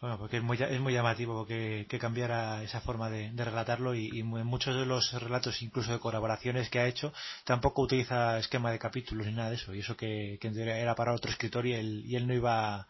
Bueno, 0.00 0.18
porque 0.18 0.36
es 0.36 0.42
muy, 0.42 0.58
es 0.60 0.80
muy 0.80 0.92
llamativo 0.92 1.46
que, 1.46 1.86
que 1.88 1.98
cambiara 1.98 2.62
esa 2.62 2.82
forma 2.82 3.08
de, 3.08 3.32
relatarlo 3.34 3.94
y, 3.94 4.20
en 4.20 4.26
muchos 4.46 4.76
de 4.76 4.84
los 4.84 5.10
relatos, 5.20 5.62
incluso 5.62 5.92
de 5.92 5.98
colaboraciones 5.98 6.68
que 6.68 6.78
ha 6.78 6.86
hecho, 6.86 7.12
tampoco 7.44 7.82
utiliza 7.82 8.38
esquema 8.38 8.70
de 8.70 8.78
capítulos 8.78 9.26
ni 9.26 9.32
nada 9.32 9.50
de 9.50 9.56
eso. 9.56 9.74
Y 9.74 9.80
eso 9.80 9.96
que, 9.96 10.38
que 10.40 10.48
era 10.48 10.94
para 10.94 11.14
otro 11.14 11.30
escritor 11.30 11.66
y 11.66 11.72
él, 11.72 12.02
y 12.04 12.14
él 12.14 12.26
no 12.26 12.34
iba 12.34 12.86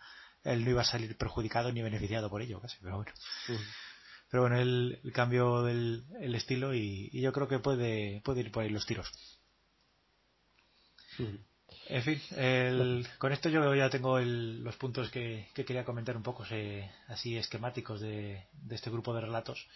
él 0.46 0.64
no 0.64 0.70
iba 0.70 0.82
a 0.82 0.84
salir 0.84 1.16
perjudicado 1.16 1.72
ni 1.72 1.82
beneficiado 1.82 2.30
por 2.30 2.42
ello, 2.42 2.60
casi, 2.60 2.76
pero 2.80 2.96
bueno. 2.96 3.12
Pero 4.30 4.42
bueno, 4.42 4.58
el, 4.58 5.00
cambio 5.12 5.62
del 5.62 6.04
el 6.20 6.34
estilo 6.34 6.74
y, 6.74 7.10
yo 7.12 7.32
creo 7.32 7.48
que 7.48 7.58
puede, 7.58 8.20
puede 8.24 8.40
ir 8.40 8.50
por 8.50 8.62
ahí 8.62 8.70
los 8.70 8.86
tiros. 8.86 9.10
En 11.88 12.02
fin, 12.02 12.20
con 13.18 13.32
esto 13.32 13.48
yo 13.48 13.74
ya 13.74 13.88
tengo 13.90 14.18
los 14.18 14.76
puntos 14.76 15.10
que, 15.10 15.48
quería 15.54 15.84
comentar 15.84 16.16
un 16.16 16.22
poco, 16.22 16.44
así 17.08 17.36
esquemáticos 17.36 18.00
de, 18.00 18.46
este 18.70 18.90
grupo 18.90 19.14
de 19.14 19.20
relatos. 19.20 19.66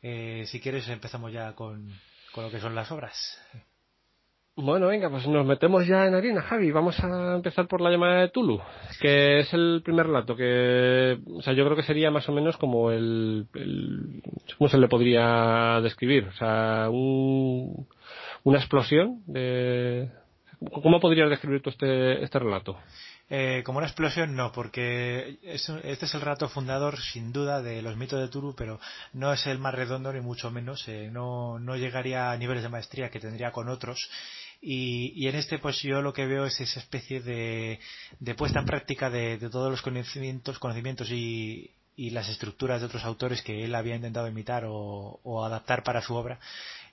Eh, 0.00 0.44
si 0.48 0.60
quieres 0.60 0.88
empezamos 0.88 1.32
ya 1.32 1.54
con, 1.54 1.92
con 2.32 2.44
lo 2.44 2.50
que 2.50 2.60
son 2.60 2.74
las 2.74 2.90
obras. 2.90 3.38
Bueno, 4.54 4.88
venga, 4.88 5.08
pues 5.08 5.26
nos 5.26 5.46
metemos 5.46 5.86
ya 5.86 6.06
en 6.06 6.14
harina, 6.14 6.42
Javi. 6.42 6.70
Vamos 6.70 7.02
a 7.02 7.36
empezar 7.36 7.66
por 7.66 7.80
la 7.80 7.90
llamada 7.90 8.20
de 8.20 8.28
Tulu, 8.28 8.60
que 9.00 9.38
es 9.40 9.52
el 9.54 9.80
primer 9.82 10.06
relato 10.06 10.36
que, 10.36 11.18
o 11.34 11.40
sea, 11.40 11.54
yo 11.54 11.64
creo 11.64 11.74
que 11.74 11.82
sería 11.82 12.10
más 12.10 12.28
o 12.28 12.32
menos 12.32 12.58
como 12.58 12.90
el, 12.90 13.46
¿cómo 14.58 14.68
se 14.68 14.76
le 14.76 14.88
podría 14.88 15.80
describir? 15.80 16.26
O 16.26 16.32
sea, 16.32 16.90
un, 16.90 17.88
una 18.44 18.58
explosión 18.58 19.22
¿cómo 20.70 21.00
podrías 21.00 21.30
describir 21.30 21.62
tú 21.62 21.70
este, 21.70 22.22
este 22.22 22.38
relato? 22.38 22.78
Eh, 23.28 23.62
como 23.64 23.78
una 23.78 23.86
explosión 23.86 24.36
no, 24.36 24.52
porque 24.52 25.38
este 25.42 25.80
es 25.90 26.14
el 26.14 26.20
relato 26.20 26.48
fundador 26.48 26.98
sin 27.00 27.32
duda 27.32 27.62
de 27.62 27.80
los 27.80 27.96
mitos 27.96 28.20
de 28.20 28.28
Tulu, 28.28 28.54
pero 28.54 28.78
no 29.14 29.32
es 29.32 29.46
el 29.46 29.58
más 29.58 29.74
redondo 29.74 30.12
ni 30.12 30.20
mucho 30.20 30.50
menos, 30.50 30.86
eh, 30.88 31.08
no, 31.10 31.58
no 31.58 31.76
llegaría 31.76 32.30
a 32.30 32.36
niveles 32.36 32.62
de 32.62 32.68
maestría 32.68 33.10
que 33.10 33.20
tendría 33.20 33.50
con 33.50 33.68
otros 33.68 34.10
y, 34.64 35.26
en 35.26 35.34
este 35.34 35.58
pues 35.58 35.82
yo 35.82 36.00
lo 36.02 36.12
que 36.12 36.24
veo 36.24 36.46
es 36.46 36.60
esa 36.60 36.78
especie 36.78 37.20
de, 37.20 37.80
puesta 38.36 38.60
en 38.60 38.64
práctica 38.64 39.10
de, 39.10 39.36
todos 39.50 39.70
los 39.72 39.82
conocimientos, 39.82 40.60
conocimientos 40.60 41.10
y, 41.10 41.72
las 41.96 42.28
estructuras 42.28 42.80
de 42.80 42.86
otros 42.86 43.04
autores 43.04 43.42
que 43.42 43.64
él 43.64 43.74
había 43.74 43.96
intentado 43.96 44.26
imitar 44.28 44.64
o, 44.66 45.44
adaptar 45.44 45.82
para 45.82 46.00
su 46.00 46.14
obra 46.14 46.38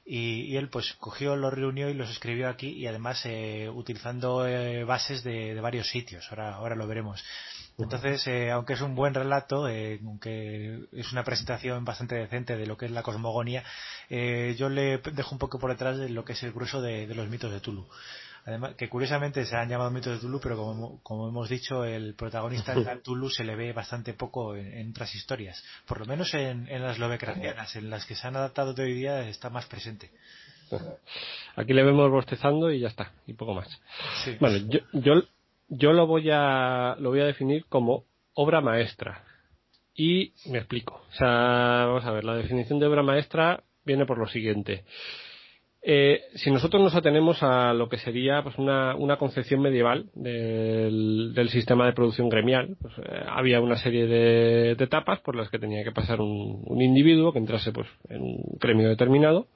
y, 0.04 0.56
él 0.58 0.70
pues 0.70 0.94
cogió, 0.94 1.36
los 1.36 1.54
reunió 1.54 1.90
y 1.90 1.94
los 1.94 2.10
escribió 2.10 2.50
aquí 2.50 2.70
y 2.70 2.88
además 2.88 3.22
eh, 3.26 3.70
utilizando 3.70 4.48
eh, 4.48 4.84
bases 4.84 5.24
de, 5.24 5.60
varios 5.62 5.90
sitios, 5.90 6.26
ahora, 6.32 6.56
ahora 6.56 6.76
lo 6.76 6.88
veremos. 6.88 7.24
Entonces, 7.80 8.28
eh, 8.28 8.52
aunque 8.52 8.74
es 8.74 8.82
un 8.82 8.94
buen 8.94 9.14
relato, 9.14 9.70
eh, 9.70 10.00
aunque 10.04 10.88
es 10.92 11.12
una 11.14 11.24
presentación 11.24 11.86
bastante 11.86 12.16
decente 12.16 12.58
de 12.58 12.68
lo 12.68 12.78
que 12.78 12.86
es 12.86 12.92
la 12.92 13.04
cosmogonía, 13.04 13.64
eh, 14.10 14.56
yo 14.58 14.68
le 14.68 14.98
dejo 14.98 15.34
un 15.34 15.40
poco 15.40 15.60
por 15.60 15.72
detrás 15.72 15.98
de 15.98 16.10
lo 16.10 16.26
que 16.26 16.34
es 16.34 16.44
el 16.44 16.52
grueso 16.52 16.82
de, 16.82 17.08
los 17.08 17.30
mitos 17.30 17.52
de 17.52 17.62
Tulu. 17.62 17.88
Además, 18.46 18.76
que 18.76 18.90
curiosamente 18.90 19.46
se 19.46 19.56
han 19.56 19.70
llamado 19.70 19.92
mitos 19.92 20.14
de 20.14 20.20
Tulu, 20.20 20.40
pero 20.42 21.00
como, 21.04 21.30
hemos 21.30 21.48
dicho, 21.48 21.86
el 21.86 22.16
protagonista 22.16 22.74
de 22.74 22.84
Tulu 23.04 23.30
se 23.30 23.46
le 23.46 23.56
ve 23.56 23.72
bastante 23.72 24.14
poco 24.14 24.56
en, 24.56 24.90
otras 24.90 25.16
historias. 25.16 25.64
Por 25.86 26.00
lo 26.00 26.06
menos 26.06 26.34
en, 26.34 26.68
las 26.82 27.00
lovecraftianas, 27.00 27.76
en 27.78 27.90
las 27.90 28.06
que 28.06 28.16
se 28.16 28.28
han 28.28 28.36
adaptado 28.36 28.74
de 28.74 28.84
hoy 28.84 28.94
día, 28.94 29.28
está 29.30 29.50
más 29.50 29.66
presente. 29.68 30.12
Aquí 31.56 31.74
le 31.74 31.84
vemos 31.84 32.12
bostezando 32.12 32.72
y 32.72 32.82
ya 32.82 32.90
está, 32.90 33.12
y 33.26 33.34
poco 33.34 33.54
más. 33.54 33.68
Bueno, 34.40 34.58
yo, 34.70 34.80
yo, 34.94 35.24
yo 35.70 35.94
lo 35.94 36.08
voy 36.08 36.30
a 36.32 36.96
lo 37.00 37.10
voy 37.10 37.22
a 37.22 37.26
definir 37.26 37.66
como 37.70 38.06
obra 38.34 38.62
maestra. 38.62 39.24
Y 39.96 40.34
me 40.50 40.60
explico. 40.60 41.02
O 41.10 41.14
sea, 41.14 41.86
vamos 41.88 42.06
a 42.06 42.12
ver, 42.12 42.24
la 42.24 42.36
definición 42.36 42.80
de 42.80 42.88
obra 42.88 43.04
maestra 43.04 43.64
viene 43.84 44.06
por 44.06 44.18
lo 44.18 44.28
siguiente. 44.28 44.86
Eh, 45.82 46.22
si 46.36 46.52
nosotros 46.52 46.82
nos 46.82 46.96
atenemos 46.96 47.42
a 47.42 47.74
lo 47.74 47.88
que 47.88 47.98
sería 47.98 48.44
pues 48.44 48.58
una, 48.58 48.96
una 48.96 49.18
concepción 49.18 49.62
medieval 49.62 50.10
del, 50.14 51.34
del, 51.34 51.50
sistema 51.50 51.86
de 51.86 51.94
producción 51.94 52.28
gremial, 52.28 52.76
pues, 52.82 52.94
eh, 52.98 53.24
había 53.28 53.62
una 53.62 53.78
serie 53.78 54.06
de, 54.06 54.72
etapas 54.72 55.22
por 55.22 55.36
las 55.36 55.50
que 55.50 55.58
tenía 55.58 55.84
que 55.86 55.94
pasar 55.94 56.20
un, 56.20 56.82
individuo 56.82 57.32
que 57.32 57.40
entrase 57.40 57.72
pues, 57.72 57.88
en 58.10 58.22
un 58.22 58.58
gremio 58.60 58.90
determinado 58.90 59.48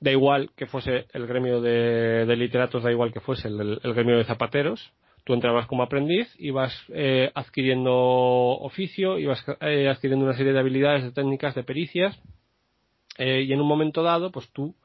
da 0.00 0.10
igual 0.10 0.50
que 0.56 0.66
fuese 0.66 1.06
el 1.12 1.26
gremio 1.26 1.60
de, 1.60 2.36
literatos, 2.36 2.82
da 2.82 2.90
igual 2.90 3.12
que 3.12 3.20
fuese 3.20 3.48
el, 3.48 3.80
gremio 3.82 4.18
de 4.18 4.24
zapateros, 4.24 4.92
tú 5.26 5.34
entrabas 5.34 5.66
como 5.66 5.82
aprendiz, 5.82 6.32
ibas 6.38 6.72
eh, 6.90 7.32
adquiriendo 7.34 7.92
oficio, 7.92 9.18
ibas 9.18 9.44
eh, 9.60 9.88
adquiriendo 9.88 10.24
una 10.24 10.36
serie 10.36 10.52
de 10.52 10.60
habilidades, 10.60 11.02
de 11.02 11.10
técnicas, 11.10 11.52
de 11.56 11.64
pericias, 11.64 12.16
eh, 13.18 13.42
y 13.42 13.52
en 13.52 13.60
un 13.60 13.66
momento 13.66 14.04
dado, 14.04 14.30
pues 14.30 14.48
tú, 14.52 14.76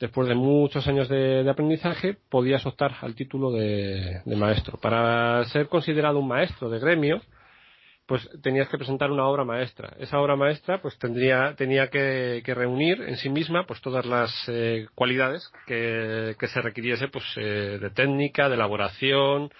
después 0.00 0.28
de 0.28 0.34
muchos 0.34 0.88
años 0.88 1.10
de, 1.10 1.46
aprendizaje, 1.46 2.16
podías 2.30 2.64
optar 2.64 2.94
al 3.02 3.14
título 3.14 3.52
de, 3.52 4.22
maestro. 4.24 4.78
Para 4.80 5.44
ser 5.44 5.68
considerado 5.68 6.20
un 6.20 6.28
maestro 6.28 6.70
de 6.70 6.78
gremio, 6.78 7.20
pues 8.06 8.28
tenías 8.42 8.68
que 8.68 8.78
presentar 8.78 9.10
una 9.10 9.26
obra 9.26 9.44
maestra. 9.44 9.94
Esa 9.98 10.18
obra 10.18 10.36
maestra 10.36 10.80
pues 10.80 10.96
tendría, 10.98 11.54
tenía 11.56 11.88
que, 11.88 12.42
reunir 12.46 13.02
en 13.02 13.16
sí 13.16 13.28
misma 13.28 13.66
pues 13.66 13.80
todas 13.80 14.06
las 14.06 14.30
eh, 14.48 14.86
cualidades 14.94 15.50
que, 15.66 16.36
se 16.40 16.62
requiriese 16.62 17.08
pues 17.08 17.24
eh, 17.36 17.78
de 17.80 17.90
técnica, 17.90 18.48
de 18.48 18.54
elaboración, 18.54 19.50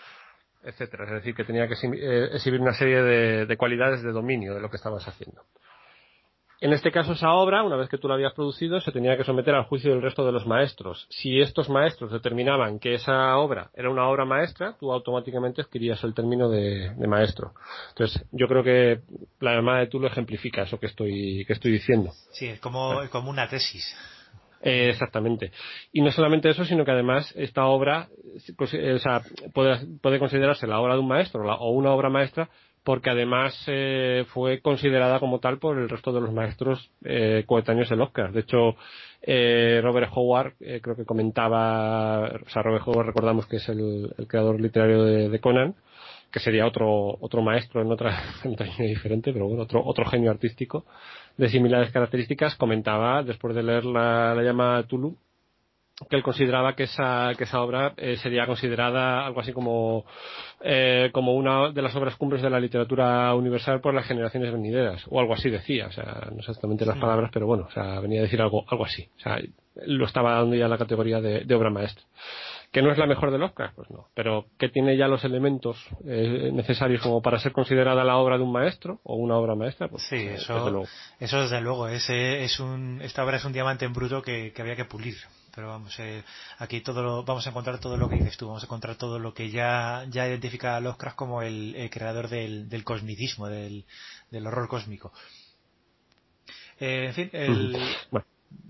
etcétera. 0.62 1.04
Es 1.06 1.12
decir, 1.12 1.34
que 1.34 1.44
tenía 1.44 1.66
que 1.66 1.74
eh, 1.74 2.28
exhibir 2.34 2.60
una 2.60 2.74
serie 2.74 3.02
de 3.02 3.56
cualidades 3.56 4.02
de 4.02 4.12
dominio 4.12 4.54
de 4.54 4.60
lo 4.60 4.70
que 4.70 4.76
estabas 4.76 5.06
haciendo. 5.08 5.42
En 6.60 6.72
este 6.72 6.90
caso, 6.90 7.12
esa 7.12 7.32
obra, 7.32 7.62
una 7.62 7.76
vez 7.76 7.88
que 7.88 7.98
tú 7.98 8.08
la 8.08 8.14
habías 8.14 8.32
producido, 8.32 8.80
se 8.80 8.90
tenía 8.90 9.16
que 9.16 9.24
someter 9.24 9.54
al 9.54 9.64
juicio 9.64 9.90
del 9.90 10.00
resto 10.00 10.24
de 10.24 10.32
los 10.32 10.46
maestros. 10.46 11.06
Si 11.10 11.38
estos 11.38 11.68
maestros 11.68 12.10
determinaban 12.10 12.78
que 12.78 12.94
esa 12.94 13.36
obra 13.36 13.70
era 13.74 13.90
una 13.90 14.08
obra 14.08 14.24
maestra, 14.24 14.74
tú 14.80 14.90
automáticamente 14.90 15.60
adquirías 15.60 16.02
el 16.04 16.14
término 16.14 16.48
de, 16.48 16.94
maestro. 17.06 17.52
Entonces, 17.90 18.24
yo 18.32 18.48
creo 18.48 18.62
que 18.64 19.00
la 19.40 19.54
llamada 19.54 19.80
de 19.80 19.88
tú 19.88 20.00
lo 20.00 20.06
ejemplifica 20.06 20.62
eso 20.62 20.80
que 20.80 20.86
estoy, 20.86 21.44
que 21.46 21.52
estoy 21.52 21.72
diciendo. 21.72 22.10
Sí, 22.32 22.46
es 22.46 22.60
como, 22.60 23.00
como 23.10 23.30
una 23.30 23.48
tesis. 23.48 23.94
Eh, 24.62 24.88
exactamente. 24.88 25.52
Y 25.92 26.00
no 26.00 26.10
solamente 26.10 26.48
eso, 26.48 26.64
sino 26.64 26.84
que 26.84 26.90
además 26.90 27.32
esta 27.36 27.66
obra 27.66 28.08
pues, 28.56 28.72
o 28.74 28.98
sea, 28.98 29.22
puede, 29.54 29.86
puede, 30.00 30.18
considerarse 30.18 30.66
la 30.66 30.80
obra 30.80 30.94
de 30.94 31.00
un 31.00 31.08
maestro 31.08 31.42
o 31.42 31.70
una 31.70 31.92
obra 31.92 32.08
maestra 32.08 32.48
porque 32.86 33.10
además 33.10 33.52
eh, 33.66 34.24
fue 34.28 34.60
considerada 34.60 35.18
como 35.18 35.40
tal 35.40 35.58
por 35.58 35.76
el 35.76 35.88
resto 35.88 36.12
de 36.12 36.20
los 36.20 36.32
maestros 36.32 36.88
eh, 37.04 37.42
coetáneos 37.44 37.90
del 37.90 38.00
Oscar. 38.00 38.30
De 38.30 38.42
hecho, 38.42 38.76
eh, 39.22 39.80
Robert 39.82 40.08
Howard 40.14 40.52
creo 40.56 40.94
que 40.94 41.04
comentaba, 41.04 42.28
o 42.28 42.48
sea, 42.48 42.62
Robert 42.62 42.86
Howard 42.86 43.06
recordamos 43.06 43.46
que 43.46 43.56
es 43.56 43.68
el, 43.68 44.14
creador 44.28 44.60
literario 44.60 45.02
de, 45.02 45.40
Conan, 45.40 45.74
que 46.30 46.38
sería 46.38 46.64
otro 46.64 47.16
otro 47.18 47.42
maestro 47.42 47.82
en 47.82 47.90
otra, 47.90 48.22
en 48.44 48.52
otra 48.52 48.66
línea 48.66 48.88
diferente, 48.88 49.32
pero 49.32 49.48
bueno, 49.48 49.64
otro 49.64 49.82
otro 49.84 50.04
genio 50.04 50.30
artístico 50.30 50.84
de 51.36 51.48
similares 51.48 51.90
características, 51.90 52.54
comentaba 52.54 53.24
después 53.24 53.56
de 53.56 53.64
leer 53.64 53.84
la, 53.84 54.32
la 54.32 54.42
llamada 54.44 54.84
Tulu 54.84 55.16
que 56.10 56.16
él 56.16 56.22
consideraba 56.22 56.74
que 56.74 56.84
esa, 56.84 57.32
que 57.38 57.44
esa 57.44 57.60
obra 57.62 57.94
eh, 57.96 58.16
sería 58.16 58.46
considerada 58.46 59.24
algo 59.26 59.40
así 59.40 59.52
como, 59.52 60.04
eh, 60.60 61.08
como 61.12 61.34
una 61.34 61.70
de 61.70 61.80
las 61.80 61.96
obras 61.96 62.16
cumbres 62.16 62.42
de 62.42 62.50
la 62.50 62.60
literatura 62.60 63.34
universal 63.34 63.80
por 63.80 63.94
las 63.94 64.06
generaciones 64.06 64.52
venideras, 64.52 65.04
o 65.08 65.18
algo 65.18 65.32
así 65.32 65.48
decía, 65.48 65.86
o 65.86 65.92
sea, 65.92 66.28
no 66.30 66.40
exactamente 66.40 66.84
las 66.84 66.98
palabras, 66.98 67.30
pero 67.32 67.46
bueno, 67.46 67.64
o 67.68 67.70
sea, 67.70 67.98
venía 68.00 68.20
a 68.20 68.24
decir 68.24 68.42
algo, 68.42 68.64
algo 68.68 68.84
así, 68.84 69.08
o 69.16 69.20
sea, 69.20 69.38
lo 69.86 70.04
estaba 70.04 70.34
dando 70.34 70.54
ya 70.54 70.68
la 70.68 70.78
categoría 70.78 71.20
de, 71.20 71.54
obra 71.54 71.70
maestra. 71.70 72.04
¿Que 72.72 72.82
no 72.82 72.90
es 72.90 72.98
la 72.98 73.06
mejor 73.06 73.30
de 73.30 73.42
Oscar? 73.42 73.72
Pues 73.74 73.88
no, 73.90 74.08
pero 74.14 74.46
que 74.58 74.68
tiene 74.68 74.96
ya 74.98 75.08
los 75.08 75.24
elementos 75.24 75.78
eh, 76.04 76.50
necesarios 76.52 77.00
como 77.00 77.22
para 77.22 77.38
ser 77.38 77.52
considerada 77.52 78.04
la 78.04 78.16
obra 78.16 78.36
de 78.36 78.42
un 78.42 78.52
maestro 78.52 79.00
o 79.04 79.16
una 79.16 79.36
obra 79.36 79.54
maestra, 79.54 79.88
pues 79.88 80.02
sí, 80.02 80.16
eso, 80.16 80.54
desde 80.54 80.70
luego. 80.70 80.86
eso 81.20 81.40
desde 81.40 81.60
luego, 81.60 81.88
ese 81.88 82.44
es 82.44 82.60
un, 82.60 83.00
esta 83.02 83.24
obra 83.24 83.36
es 83.36 83.44
un 83.44 83.52
diamante 83.52 83.86
en 83.86 83.94
bruto 83.94 84.20
que, 84.20 84.52
que 84.54 84.62
había 84.62 84.76
que 84.76 84.84
pulir 84.84 85.16
pero 85.56 85.68
vamos, 85.68 85.98
eh, 86.00 86.22
aquí 86.58 86.82
todo 86.82 87.02
lo, 87.02 87.24
vamos 87.24 87.46
a 87.46 87.50
encontrar 87.50 87.80
todo 87.80 87.96
lo 87.96 88.10
que 88.10 88.16
dices 88.16 88.36
tú, 88.36 88.46
vamos 88.46 88.62
a 88.62 88.66
encontrar 88.66 88.96
todo 88.96 89.18
lo 89.18 89.32
que 89.32 89.50
ya, 89.50 90.04
ya 90.10 90.28
identifica 90.28 90.76
a 90.76 90.80
Lovecraft 90.80 91.16
como 91.16 91.40
el, 91.40 91.88
creador 91.90 92.28
del, 92.28 92.68
del 92.68 92.84
cosmicismo, 92.84 93.48
del, 93.48 93.86
del 94.30 94.46
horror 94.46 94.68
cósmico. 94.68 95.14
Eh, 96.78 97.06
en 97.06 97.14
fin, 97.14 97.30
el, 97.32 97.74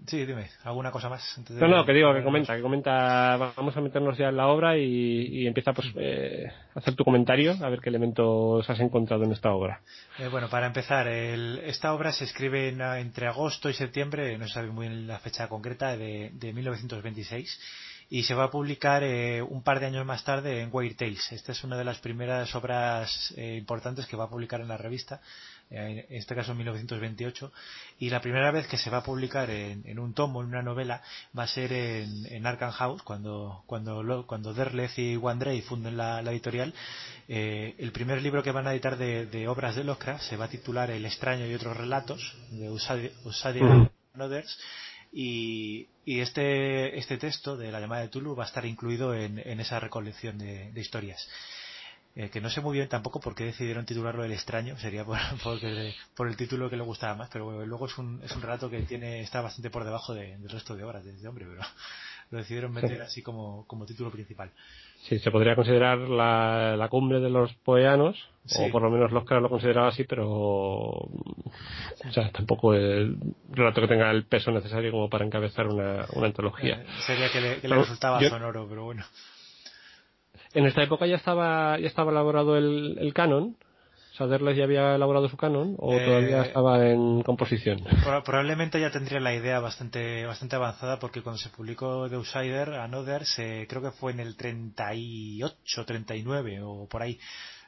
Sí, 0.07 0.24
dime, 0.24 0.51
¿alguna 0.62 0.93
cosa 0.93 1.09
más? 1.09 1.41
No, 1.51 1.66
no, 1.66 1.85
que 1.85 1.93
digo, 1.93 2.14
que 2.14 2.22
comenta, 2.22 2.55
que 2.55 2.62
comenta, 2.62 3.37
vamos 3.57 3.77
a 3.77 3.81
meternos 3.81 4.16
ya 4.16 4.29
en 4.29 4.37
la 4.37 4.47
obra 4.47 4.79
y, 4.79 5.47
empieza 5.47 5.72
pues 5.72 5.89
eh, 5.97 6.47
a 6.74 6.79
hacer 6.79 6.95
tu 6.95 7.05
comentario, 7.05 7.57
a 7.61 7.68
ver 7.68 7.81
qué 7.81 7.89
elementos 7.89 8.68
has 8.70 8.79
encontrado 8.79 9.24
en 9.24 9.33
esta 9.33 9.53
obra. 9.53 9.81
Eh, 10.20 10.29
bueno, 10.29 10.49
para 10.49 10.66
empezar, 10.66 11.09
esta 11.09 11.93
obra 11.93 12.12
se 12.12 12.24
escribe 12.24 12.68
entre 12.68 13.27
agosto 13.27 13.68
y 13.68 13.74
septiembre, 13.74 14.39
no 14.39 14.47
se 14.47 14.55
sabe 14.55 14.70
muy 14.70 14.87
bien 14.87 15.09
la 15.09 15.18
fecha 15.18 15.49
concreta, 15.49 15.97
de, 15.97 16.31
de 16.35 16.53
1926 16.53 17.61
y 18.09 18.22
se 18.22 18.35
va 18.35 18.45
a 18.45 18.51
publicar 18.53 19.03
eh, 19.03 19.43
un 19.43 19.64
par 19.64 19.81
de 19.81 19.87
años 19.87 20.07
más 20.07 20.22
tarde 20.22 20.61
en 20.61 20.70
Weird 20.72 20.95
Tales. 20.95 21.33
Esta 21.33 21.51
es 21.51 21.64
una 21.64 21.77
de 21.77 21.85
las 21.85 21.99
primeras 21.99 22.55
obras 22.55 23.35
importantes 23.37 24.07
que 24.07 24.16
va 24.16 24.24
a 24.24 24.31
publicar 24.31 24.61
en 24.61 24.68
la 24.68 24.77
revista 24.77 25.20
en 25.71 26.05
este 26.11 26.35
caso 26.35 26.53
en 26.53 26.59
1928, 26.59 27.53
y 27.99 28.11
la 28.11 28.21
primera 28.21 28.51
vez 28.51 28.67
que 28.67 28.77
se 28.77 28.91
va 28.91 28.99
a 28.99 29.03
publicar 29.03 29.51
en, 29.51 29.99
un 29.99 30.14
tomo, 30.14 30.43
en 30.43 30.49
una 30.49 30.62
novela, 30.62 31.03
va 31.37 31.45
a 31.45 31.49
ser 31.49 31.73
en, 31.73 32.27
en 32.27 32.47
Arkham 32.47 32.71
House, 32.71 33.03
cuando, 33.03 33.64
cuando, 33.67 34.27
cuando 34.27 34.55
Derleth 34.55 34.99
y 34.99 35.17
Wandrei 35.17 35.62
funden 35.62 35.97
la, 35.97 36.21
editorial. 36.21 36.73
Eh, 37.29 37.75
el 37.79 37.93
primer 37.93 38.23
libro 38.23 38.43
que 38.43 38.53
van 38.53 38.67
a 38.67 38.73
editar 38.73 38.97
de, 38.97 39.49
obras 39.49 39.75
de 39.75 39.85
Lovecraft 39.85 40.23
se 40.23 40.37
va 40.37 40.45
a 40.45 40.49
titular 40.49 40.91
El 40.91 41.05
extraño 41.05 41.47
y 41.47 41.55
otros 41.55 41.77
relatos, 41.77 42.35
de 42.51 42.71
Usadia 42.71 43.91
Others, 44.19 44.59
y, 45.12 45.89
y, 46.05 46.21
este, 46.21 46.99
este 46.99 47.17
texto 47.17 47.57
de 47.57 47.73
la 47.73 47.81
llamada 47.81 48.03
de 48.03 48.09
Tulu 48.09 48.35
va 48.37 48.45
a 48.45 48.47
estar 48.47 48.67
incluido 48.67 49.14
en, 49.14 49.39
esa 49.61 49.81
recolección 49.81 50.39
de 50.39 50.81
historias. 50.81 51.27
Eh, 52.19 52.31
que 52.31 52.41
no 52.41 52.49
sé 52.49 52.62
muy 52.62 52.79
bien 52.79 52.89
tampoco 52.89 53.21
por 53.21 53.35
qué 53.35 53.45
decidieron 53.45 53.85
titularlo 53.85 54.25
El 54.25 54.33
extraño, 54.33 54.79
sería 54.79 55.05
por, 55.05 55.19
por, 56.17 56.29
el 56.29 56.37
título 56.37 56.71
que 56.71 56.77
le 56.79 56.83
gustaba 56.83 57.14
más, 57.14 57.29
pero 57.31 57.45
bueno, 57.45 57.67
luego 57.67 57.85
es 57.85 57.99
un, 57.99 58.23
es 58.25 58.35
un 58.35 58.41
relato 58.41 58.71
que 58.71 58.81
tiene 58.83 59.21
está 59.21 59.43
bastante 59.43 59.69
por 59.69 59.85
debajo 59.85 60.14
del 60.14 60.49
resto 60.49 60.75
de 60.75 60.83
obras 60.83 61.05
de 61.05 61.11
este 61.11 61.29
hombre, 61.29 61.45
pero 61.47 61.61
lo 62.31 62.39
decidieron 62.39 62.73
meter 62.73 63.03
así 63.03 63.21
como, 63.21 63.67
como 63.67 63.85
título 63.85 64.11
principal. 64.11 64.51
Sí, 65.03 65.19
se 65.19 65.31
podría 65.31 65.55
considerar 65.55 65.99
la, 65.99 66.75
la 66.79 66.89
cumbre 66.89 67.21
de 67.21 67.29
los 67.29 67.53
poeanos, 67.57 68.17
o 68.59 68.71
por 68.71 68.81
lo 68.81 68.91
menos 68.91 69.12
los 69.12 69.27
que 69.27 69.35
lo 69.35 69.51
consideraba 69.51 69.89
así, 69.89 70.05
pero 70.05 70.31
o 70.31 71.12
sea, 72.12 72.33
tampoco 72.33 72.73
el 72.73 73.19
relato 73.51 73.83
que 73.83 73.89
tenga 73.89 74.11
el 74.11 74.25
peso 74.25 74.51
necesario 74.53 74.91
como 74.91 75.11
para 75.11 75.27
encabezar 75.27 75.67
una, 75.67 76.07
una 76.14 76.29
antología. 76.29 76.81
Eh, 76.81 76.87
sería 77.07 77.31
que 77.31 77.43
le, 77.43 77.77
resultaba 77.77 78.27
sonoro, 78.27 78.67
pero 78.67 78.85
bueno. 78.85 79.05
En 80.57 80.64
esta 80.64 80.82
época 80.82 81.07
ya 81.07 81.16
estaba 81.16 81.78
ya 81.78 81.86
estaba 81.86 82.11
elaborado 82.11 82.57
el, 82.57 82.96
el 82.98 83.12
canon. 83.12 83.59
¿Saderles 84.16 84.57
ya 84.57 84.64
había 84.64 84.94
elaborado 84.94 85.28
su 85.28 85.36
canon 85.36 85.76
o 85.78 85.92
eh, 85.92 86.02
todavía 86.02 86.42
estaba 86.44 86.88
en 86.88 87.22
composición? 87.22 87.84
Probablemente 88.24 88.80
ya 88.80 88.90
tendría 88.90 89.20
la 89.20 89.34
idea 89.34 89.61
bastante 89.61 90.24
bastante 90.24 90.57
avanzada 90.57 90.98
porque 90.98 91.20
cuando 91.20 91.38
se 91.38 91.50
publicó 91.50 92.09
The 92.09 92.16
Outsider, 92.16 92.70
Another, 92.72 93.26
se, 93.26 93.66
creo 93.68 93.82
que 93.82 93.90
fue 93.90 94.12
en 94.12 94.20
el 94.20 94.34
38, 94.34 95.84
39 95.84 96.61
o 96.62 96.88
por 96.88 97.02
ahí. 97.02 97.20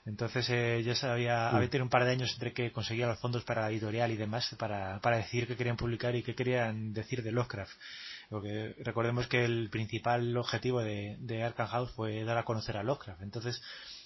Entonces 0.07 0.49
eh, 0.49 0.82
ya 0.82 0.95
sabía, 0.95 1.51
mm. 1.53 1.57
había 1.57 1.68
tenido 1.68 1.84
un 1.84 1.91
par 1.91 2.07
de 2.07 2.12
años 2.12 2.32
entre 2.32 2.55
que 2.55 2.72
conseguía 2.72 3.07
los 3.07 3.20
fondos 3.20 3.45
para 3.45 3.61
la 3.61 3.70
editorial 3.70 4.11
y 4.11 4.16
demás 4.16 4.57
para, 4.59 4.99
para 5.01 5.18
decir 5.18 5.47
qué 5.47 5.57
querían 5.57 5.76
publicar 5.76 6.16
y 6.16 6.22
qué 6.22 6.34
querían 6.34 6.95
decir 6.95 7.22
de 7.22 7.32
Lovecraft. 7.32 7.76
Porque 8.29 8.74
recordemos 8.81 9.26
que 9.26 9.45
el 9.45 9.70
principal 9.70 10.37
objetivo 10.37 10.81
de, 10.83 11.16
de 11.20 11.43
Arkham 11.43 11.68
House 11.68 11.93
fue 11.93 12.24
dar 12.24 12.37
a 12.37 12.45
conocer 12.45 12.76
a 12.76 12.83
Lovecraft. 12.83 13.22
Entonces, 13.22 13.62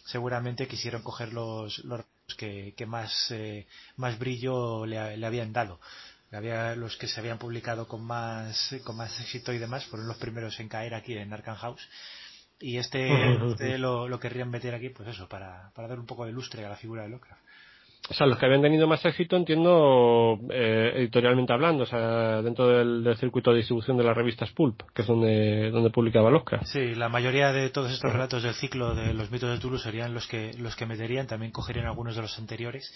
seguramente 0.06 0.68
quisieron 0.68 1.02
coger 1.02 1.32
los, 1.32 1.78
los 1.84 2.04
que, 2.36 2.74
que 2.76 2.86
más, 2.86 3.30
eh, 3.30 3.66
más 3.96 4.18
brillo 4.18 4.86
le, 4.86 5.16
le 5.16 5.26
habían 5.26 5.52
dado. 5.52 5.80
Había 6.30 6.74
los 6.76 6.96
que 6.96 7.08
se 7.08 7.20
habían 7.20 7.38
publicado 7.38 7.86
con 7.86 8.02
más 8.04 8.74
con 8.84 8.96
más 8.96 9.20
éxito 9.20 9.52
y 9.52 9.58
demás 9.58 9.84
fueron 9.84 10.08
los 10.08 10.16
primeros 10.16 10.58
en 10.60 10.68
caer 10.68 10.94
aquí 10.94 11.14
en 11.14 11.32
Arkham 11.32 11.56
House. 11.56 11.86
Y 12.58 12.78
este, 12.78 13.10
este 13.50 13.76
lo, 13.76 14.08
lo, 14.08 14.18
querrían 14.20 14.50
meter 14.50 14.74
aquí 14.74 14.88
pues 14.88 15.08
eso 15.08 15.28
para, 15.28 15.72
para 15.74 15.88
dar 15.88 15.98
un 15.98 16.06
poco 16.06 16.24
de 16.24 16.32
lustre 16.32 16.64
a 16.64 16.70
la 16.70 16.76
figura 16.76 17.02
de 17.02 17.10
Lovecraft 17.10 17.42
o 18.11 18.14
sea, 18.14 18.26
los 18.26 18.36
que 18.36 18.46
habían 18.46 18.62
tenido 18.62 18.88
más 18.88 19.05
éxito, 19.05 19.36
entiendo, 19.36 20.38
eh, 20.50 20.92
editorialmente 20.96 21.53
hablando, 21.53 21.84
o 21.84 21.86
sea, 21.86 22.42
dentro 22.42 22.66
del, 22.66 23.16
circuito 23.16 23.50
de 23.53 23.59
distribución 23.59 23.96
de 23.96 24.05
las 24.05 24.16
revistas 24.16 24.50
Pulp, 24.50 24.82
que 24.92 25.03
es 25.03 25.09
donde, 25.09 25.70
donde 25.70 25.90
publicaba 25.90 26.30
Lovecraft. 26.30 26.66
Sí, 26.66 26.94
la 26.94 27.09
mayoría 27.09 27.53
de 27.53 27.70
todos 27.70 27.92
estos 27.92 28.12
relatos 28.12 28.42
del 28.42 28.55
ciclo 28.55 28.94
de 28.94 29.14
los 29.14 29.30
mitos 29.30 29.50
de 29.50 29.59
Tulu 29.59 29.78
serían 29.78 30.14
los 30.14 30.26
que, 30.26 30.53
los 30.59 30.74
que 30.74 30.86
meterían, 30.86 31.26
también 31.26 31.53
cogerían 31.53 31.86
algunos 31.86 32.16
de 32.16 32.22
los 32.22 32.38
anteriores 32.38 32.92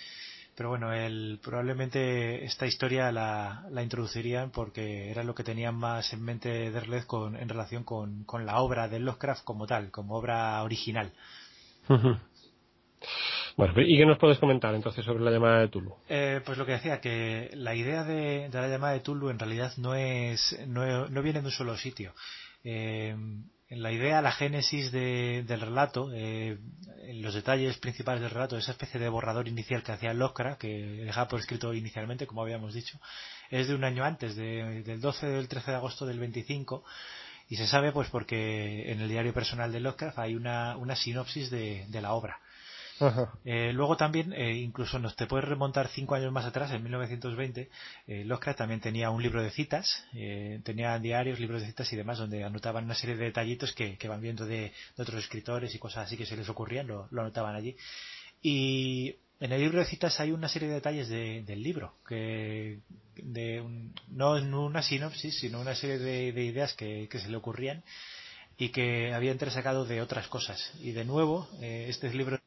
pero 0.57 0.71
bueno, 0.71 0.91
el, 0.91 1.39
probablemente 1.45 2.43
esta 2.47 2.67
historia 2.67 3.13
la, 3.13 3.67
la, 3.71 3.83
introducirían 3.83 4.51
porque 4.51 5.11
era 5.11 5.23
lo 5.23 5.35
que 5.35 5.45
tenían 5.45 5.75
más 5.75 6.15
en 6.15 6.23
mente 6.23 6.71
Derleth 6.71 7.07
con, 7.07 7.37
en 7.37 7.47
relación 7.47 7.85
con, 7.85 8.25
con, 8.25 8.47
la 8.47 8.61
obra 8.61 8.89
de 8.89 8.99
Lovecraft 8.99 9.45
como 9.45 9.67
tal, 9.67 9.91
como 9.91 10.17
obra 10.17 10.63
original. 10.63 11.13
Bueno, 13.57 13.73
¿y 13.81 13.97
qué 13.97 14.05
nos 14.05 14.19
puedes 14.19 14.39
comentar 14.39 14.75
entonces 14.75 15.03
sobre 15.03 15.25
la 15.25 15.31
llamada 15.31 15.61
de 15.61 15.69
Tulu? 15.69 15.95
Eh, 16.11 16.43
pues 16.45 16.59
lo 16.59 16.67
que 16.67 16.73
decía, 16.73 17.01
que 17.01 17.51
la 17.55 17.75
idea 17.75 18.05
de, 18.05 18.51
la 18.53 18.69
llamada 18.69 18.93
de 18.93 19.01
Tulu 19.01 19.31
en 19.31 19.39
realidad 19.39 19.73
no 19.79 19.95
es 19.95 20.59
no, 20.67 21.09
no 21.09 21.23
viene 21.23 21.41
de 21.41 21.47
un 21.47 21.53
solo 21.53 21.75
sitio. 21.79 22.13
Eh, 22.65 23.17
la 23.71 23.91
idea, 23.93 24.21
la 24.21 24.31
génesis 24.31 24.93
de, 24.93 25.43
del 25.47 25.63
relato, 25.63 26.11
eh, 26.13 26.59
los 27.15 27.33
detalles 27.33 27.79
principales 27.79 28.21
del 28.21 28.31
relato, 28.31 28.59
esa 28.59 28.73
especie 28.73 29.01
de 29.01 29.09
borrador 29.09 29.49
inicial 29.49 29.83
que 29.83 29.93
hacía 29.93 30.13
Locra, 30.13 30.59
que 30.59 30.69
dejaba 30.69 31.29
por 31.29 31.41
escrito 31.41 31.73
inicialmente, 31.73 32.27
como 32.27 32.43
habíamos 32.43 32.75
dicho, 32.75 33.01
es 33.51 33.69
de 33.69 33.75
un 33.75 33.85
año 33.85 34.05
antes, 34.05 34.37
de, 34.37 34.83
del 34.83 35.01
12 35.01 35.29
del 35.29 35.49
13 35.49 35.71
de 35.71 35.77
agosto 35.79 36.05
del 36.05 36.21
25, 36.21 36.85
y 37.49 37.57
se 37.57 37.67
sabe 37.67 37.91
pues 37.91 38.11
porque 38.11 38.93
en 38.93 39.01
el 39.01 39.09
diario 39.09 39.33
personal 39.33 39.73
de 39.73 39.81
Lovecraft 39.81 40.19
hay 40.19 40.35
una, 40.35 40.77
una 40.77 40.95
sinopsis 40.95 41.51
de 41.51 42.01
la 42.03 42.13
obra. 42.13 42.39
Eh, 43.45 43.73
luego 43.73 43.97
también, 43.97 44.33
eh, 44.33 44.55
incluso 44.55 44.99
nos 44.99 45.17
te 45.17 45.27
puedes 45.27 45.49
remontar 45.49 45.89
cinco 45.89 46.15
años 46.15 46.33
más 46.33 46.45
atrás, 46.45 46.71
en 46.73 46.83
1920, 46.83 47.69
eh, 48.07 48.25
Lovecraft 48.25 48.59
también 48.59 48.81
tenía 48.81 49.11
un 49.11 49.23
libro 49.23 49.43
de 49.43 49.51
citas, 49.51 50.05
eh, 50.15 50.61
tenía 50.65 50.99
diarios, 50.99 51.39
libros 51.39 51.63
de 51.63 51.69
citas 51.69 51.93
y 51.93 51.97
demás, 51.97 52.19
donde 52.19 52.45
anotaban 52.45 52.85
una 52.85 52.95
serie 52.95 53.17
de 53.17 53.25
detallitos 53.25 53.73
que, 53.73 53.97
van 54.09 54.21
viendo 54.21 54.47
de, 54.47 54.73
otros 54.97 55.17
escritores 55.23 55.75
y 55.75 55.79
cosas 55.79 56.07
así 56.07 56.17
que 56.17 56.27
se 56.27 56.37
les 56.37 56.49
ocurrían, 56.49 56.87
lo, 56.87 57.09
anotaban 57.13 57.55
allí. 57.55 57.77
Y 58.43 59.17
en 59.41 59.53
el 59.53 59.61
libro 59.61 59.79
de 59.79 59.87
citas 59.87 60.19
hay 60.21 60.33
una 60.33 60.49
serie 60.49 60.69
de 60.69 60.75
detalles 60.75 61.09
de, 61.09 61.43
del 61.43 61.63
libro, 61.63 61.95
que 62.09 62.81
de 63.17 63.61
un, 63.61 63.95
no 64.09 64.37
en 64.37 64.55
una 64.55 64.83
sinopsis, 64.83 65.39
sino 65.39 65.61
una 65.61 65.75
serie 65.75 65.99
de, 65.99 66.33
de 66.33 66.45
ideas 66.45 66.75
que, 66.75 67.09
que 67.09 67.19
se 67.19 67.29
le 67.29 67.37
ocurrían 67.37 67.83
y 68.59 68.71
que 68.71 69.13
había 69.13 69.33
entresacado 69.33 69.85
de 69.85 70.01
otras 70.01 70.29
cosas. 70.29 70.73
Y 70.81 70.93
de 70.93 71.05
nuevo, 71.05 71.49
eh, 71.61 71.87
este 71.89 72.13
libro 72.13 72.39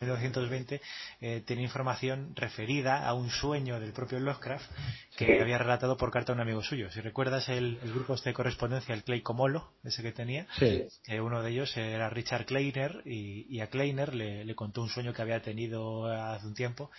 1920 0.00 0.80
eh, 1.20 1.42
tenía 1.46 1.64
información 1.64 2.34
referida 2.36 3.06
a 3.06 3.14
un 3.14 3.30
sueño 3.30 3.80
del 3.80 3.92
propio 3.92 4.20
Lovecraft 4.20 4.70
que 5.16 5.40
había 5.40 5.58
relatado 5.58 5.96
por 5.96 6.10
carta 6.10 6.32
a 6.32 6.34
un 6.34 6.40
amigo 6.40 6.62
suyo. 6.62 6.90
Si 6.90 7.00
recuerdas 7.00 7.48
el, 7.48 7.78
el 7.82 7.92
grupo 7.92 8.14
este 8.14 8.30
de 8.30 8.34
correspondencia, 8.34 8.94
el 8.94 9.04
Clay 9.04 9.22
Comolo, 9.22 9.72
ese 9.84 10.02
que 10.02 10.12
tenía, 10.12 10.46
sí. 10.58 10.84
eh, 11.06 11.20
uno 11.20 11.42
de 11.42 11.50
ellos 11.50 11.74
era 11.76 12.10
Richard 12.10 12.44
Kleiner 12.44 13.02
y, 13.06 13.46
y 13.48 13.60
a 13.60 13.68
Kleiner 13.68 14.14
le, 14.14 14.44
le, 14.44 14.54
contó 14.54 14.82
un 14.82 14.90
sueño 14.90 15.14
que 15.14 15.22
había 15.22 15.40
tenido 15.40 16.06
hace 16.06 16.46
un 16.46 16.54
tiempo 16.54 16.90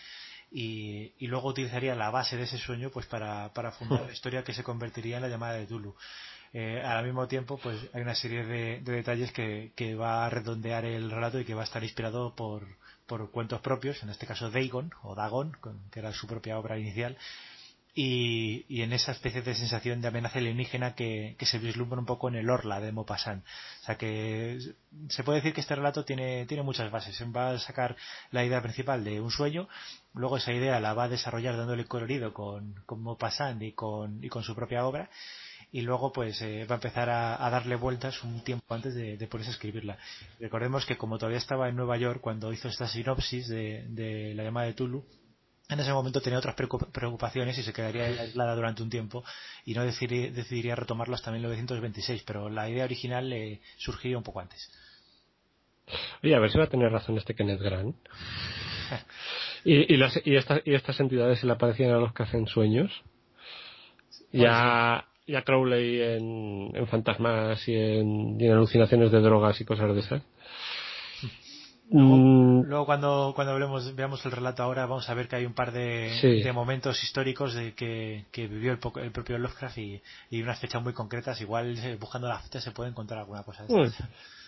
y, 0.50 1.14
y 1.20 1.28
luego 1.28 1.50
utilizaría 1.50 1.94
la 1.94 2.10
base 2.10 2.38
de 2.38 2.44
ese 2.44 2.58
sueño 2.58 2.90
pues 2.90 3.06
para, 3.06 3.54
para 3.54 3.72
fundar 3.72 4.06
la 4.06 4.12
historia 4.14 4.44
que 4.44 4.54
se 4.54 4.64
convertiría 4.64 5.18
en 5.18 5.24
la 5.24 5.30
llamada 5.30 5.54
de 5.54 5.68
Tulu 5.68 5.96
eh, 6.54 6.82
al 6.84 7.06
mismo 7.06 7.28
tiempo 7.28 7.60
pues 7.62 7.78
hay 7.94 8.02
una 8.02 8.16
serie 8.16 8.46
de, 8.46 8.80
de 8.80 8.92
detalles 8.94 9.32
que, 9.34 9.74
que, 9.76 9.96
va 9.96 10.26
a 10.26 10.30
redondear 10.30 10.86
el 10.86 11.12
relato 11.12 11.40
y 11.40 11.46
que 11.46 11.54
va 11.54 11.62
a 11.62 11.66
estar 11.66 11.84
inspirado 11.84 12.36
por, 12.36 12.66
por 13.08 13.32
cuentos 13.32 13.62
propios, 13.62 14.04
en 14.04 14.10
este 14.10 14.28
caso 14.28 14.52
Dagon 14.52 14.92
o 15.04 15.16
Dagon, 15.16 15.58
que 15.92 16.00
era 16.00 16.14
su 16.14 16.28
propia 16.28 16.60
obra 16.60 16.78
inicial, 16.78 17.18
y, 18.00 18.64
y, 18.70 18.84
en 18.84 18.94
esa 18.94 19.12
especie 19.12 19.42
de 19.42 19.56
sensación 19.56 20.02
de 20.02 20.08
amenaza 20.10 20.38
alienígena 20.38 20.94
que, 20.94 21.36
que, 21.40 21.48
se 21.48 21.58
vislumbra 21.58 21.98
un 21.98 22.06
poco 22.06 22.28
en 22.28 22.36
el 22.36 22.48
Orla 22.48 22.80
de 22.80 22.92
Maupassant. 22.92 23.44
O 23.82 23.86
sea 23.86 23.98
que 23.98 24.60
se 25.10 25.24
puede 25.24 25.40
decir 25.40 25.56
que 25.56 25.62
este 25.62 25.74
relato 25.74 26.06
tiene, 26.06 26.46
tiene 26.46 26.62
muchas 26.62 26.92
bases. 26.92 27.20
Va 27.36 27.50
a 27.50 27.60
sacar 27.60 27.96
la 28.30 28.46
idea 28.46 28.62
principal 28.62 29.04
de 29.04 29.20
un 29.20 29.32
sueño, 29.32 29.68
luego 30.14 30.38
esa 30.38 30.54
idea 30.54 30.80
la 30.80 30.94
va 30.94 31.06
a 31.06 31.10
desarrollar 31.10 31.58
dándole 31.58 31.86
colorido 31.86 32.36
con, 32.36 32.76
con 32.86 33.02
Maupassant 33.02 33.64
y 33.64 33.72
con, 33.72 34.24
y 34.24 34.30
con 34.30 34.44
su 34.44 34.54
propia 34.54 34.86
obra, 34.86 35.10
y 35.72 35.82
luego 35.82 36.12
pues 36.12 36.42
eh, 36.42 36.66
va 36.66 36.76
a 36.76 36.78
empezar 36.78 37.10
a, 37.10 37.46
a, 37.46 37.50
darle 37.50 37.76
vueltas 37.76 38.24
un 38.24 38.42
tiempo 38.44 38.74
antes 38.74 38.96
de, 38.96 39.18
de, 39.18 39.28
ponerse 39.28 39.52
a 39.52 39.54
escribirla. 39.54 39.98
Recordemos 40.40 40.86
que 40.86 40.98
como 40.98 41.18
todavía 41.18 41.38
estaba 41.38 41.68
en 41.70 41.76
Nueva 41.76 41.98
York 41.98 42.22
cuando 42.22 42.54
hizo 42.54 42.70
esta 42.70 42.88
sinopsis 42.88 43.48
de, 43.48 43.86
de 43.90 44.34
la 44.34 44.44
llamada 44.44 44.68
de 44.68 44.74
Tulu, 44.74 45.06
en 45.70 45.80
ese 45.80 45.92
momento 45.92 46.22
tenía 46.22 46.40
otras 46.40 46.56
preocupaciones 46.56 47.58
y 47.58 47.64
se 47.64 47.74
quedaría 47.74 48.06
aislada 48.06 48.56
durante 48.56 48.82
un 48.84 48.90
tiempo 48.90 49.24
y 49.66 49.74
no 49.74 49.84
decidiría, 49.84 50.32
decidiría 50.32 50.76
retomarlo 50.76 51.16
hasta 51.16 51.32
1926, 51.32 52.24
pero 52.26 52.50
la 52.50 52.70
idea 52.70 52.86
original 52.86 53.30
le 53.30 53.60
surgiría 53.76 54.18
un 54.18 54.24
poco 54.24 54.40
antes. 54.40 54.72
Oye, 56.24 56.36
a 56.36 56.40
ver 56.40 56.52
si 56.52 56.58
va 56.58 56.66
a 56.66 56.70
tener 56.70 56.92
razón 56.92 57.18
este 57.18 57.36
Kenneth 57.36 57.60
Grant. 57.60 57.98
y, 59.66 59.94
y, 59.94 59.98
las, 59.98 60.20
y, 60.26 60.36
esta, 60.38 60.62
y 60.64 60.74
estas 60.74 61.00
entidades 61.02 61.40
se 61.40 61.46
le 61.46 61.54
aparecían 61.54 61.92
a 61.92 61.98
los 61.98 62.14
que 62.14 62.24
hacen 62.24 62.48
sueños. 62.48 63.04
Ya, 64.32 65.06
y 65.28 65.36
a 65.36 65.44
Crowley 65.44 66.02
en, 66.02 66.72
en 66.74 66.88
fantasmas 66.88 67.68
y 67.68 67.76
en, 67.76 68.40
y 68.40 68.46
en, 68.46 68.54
alucinaciones 68.54 69.12
de 69.12 69.20
drogas 69.20 69.60
y 69.60 69.66
cosas 69.66 69.94
de 69.94 70.00
esas. 70.00 70.24
Luego, 71.90 72.18
mm. 72.18 72.64
luego, 72.64 72.86
cuando, 72.86 73.34
cuando 73.36 73.54
hablemos, 73.54 73.96
veamos 73.96 74.26
el 74.26 74.32
relato 74.32 74.64
ahora, 74.64 74.86
vamos 74.86 75.10
a 75.10 75.14
ver 75.14 75.28
que 75.28 75.38
hay 75.38 75.46
un 75.46 75.54
par 75.54 75.72
de, 75.72 76.18
sí. 76.20 76.42
de 76.42 76.52
momentos 76.52 77.02
históricos 77.04 77.54
de 77.54 77.74
que, 77.74 78.26
que 78.32 78.48
vivió 78.48 78.72
el, 78.72 78.80
el, 79.04 79.12
propio 79.12 79.38
Lovecraft 79.38 79.78
y, 79.78 80.02
y, 80.30 80.42
unas 80.42 80.60
fechas 80.60 80.82
muy 80.82 80.94
concretas. 80.94 81.40
Igual 81.40 81.78
eh, 81.78 81.98
buscando 82.00 82.28
las 82.28 82.44
fechas 82.44 82.64
se 82.64 82.72
puede 82.72 82.90
encontrar 82.90 83.20
alguna 83.20 83.44
cosa. 83.44 83.66
De 83.66 83.74
mm, 83.74 83.92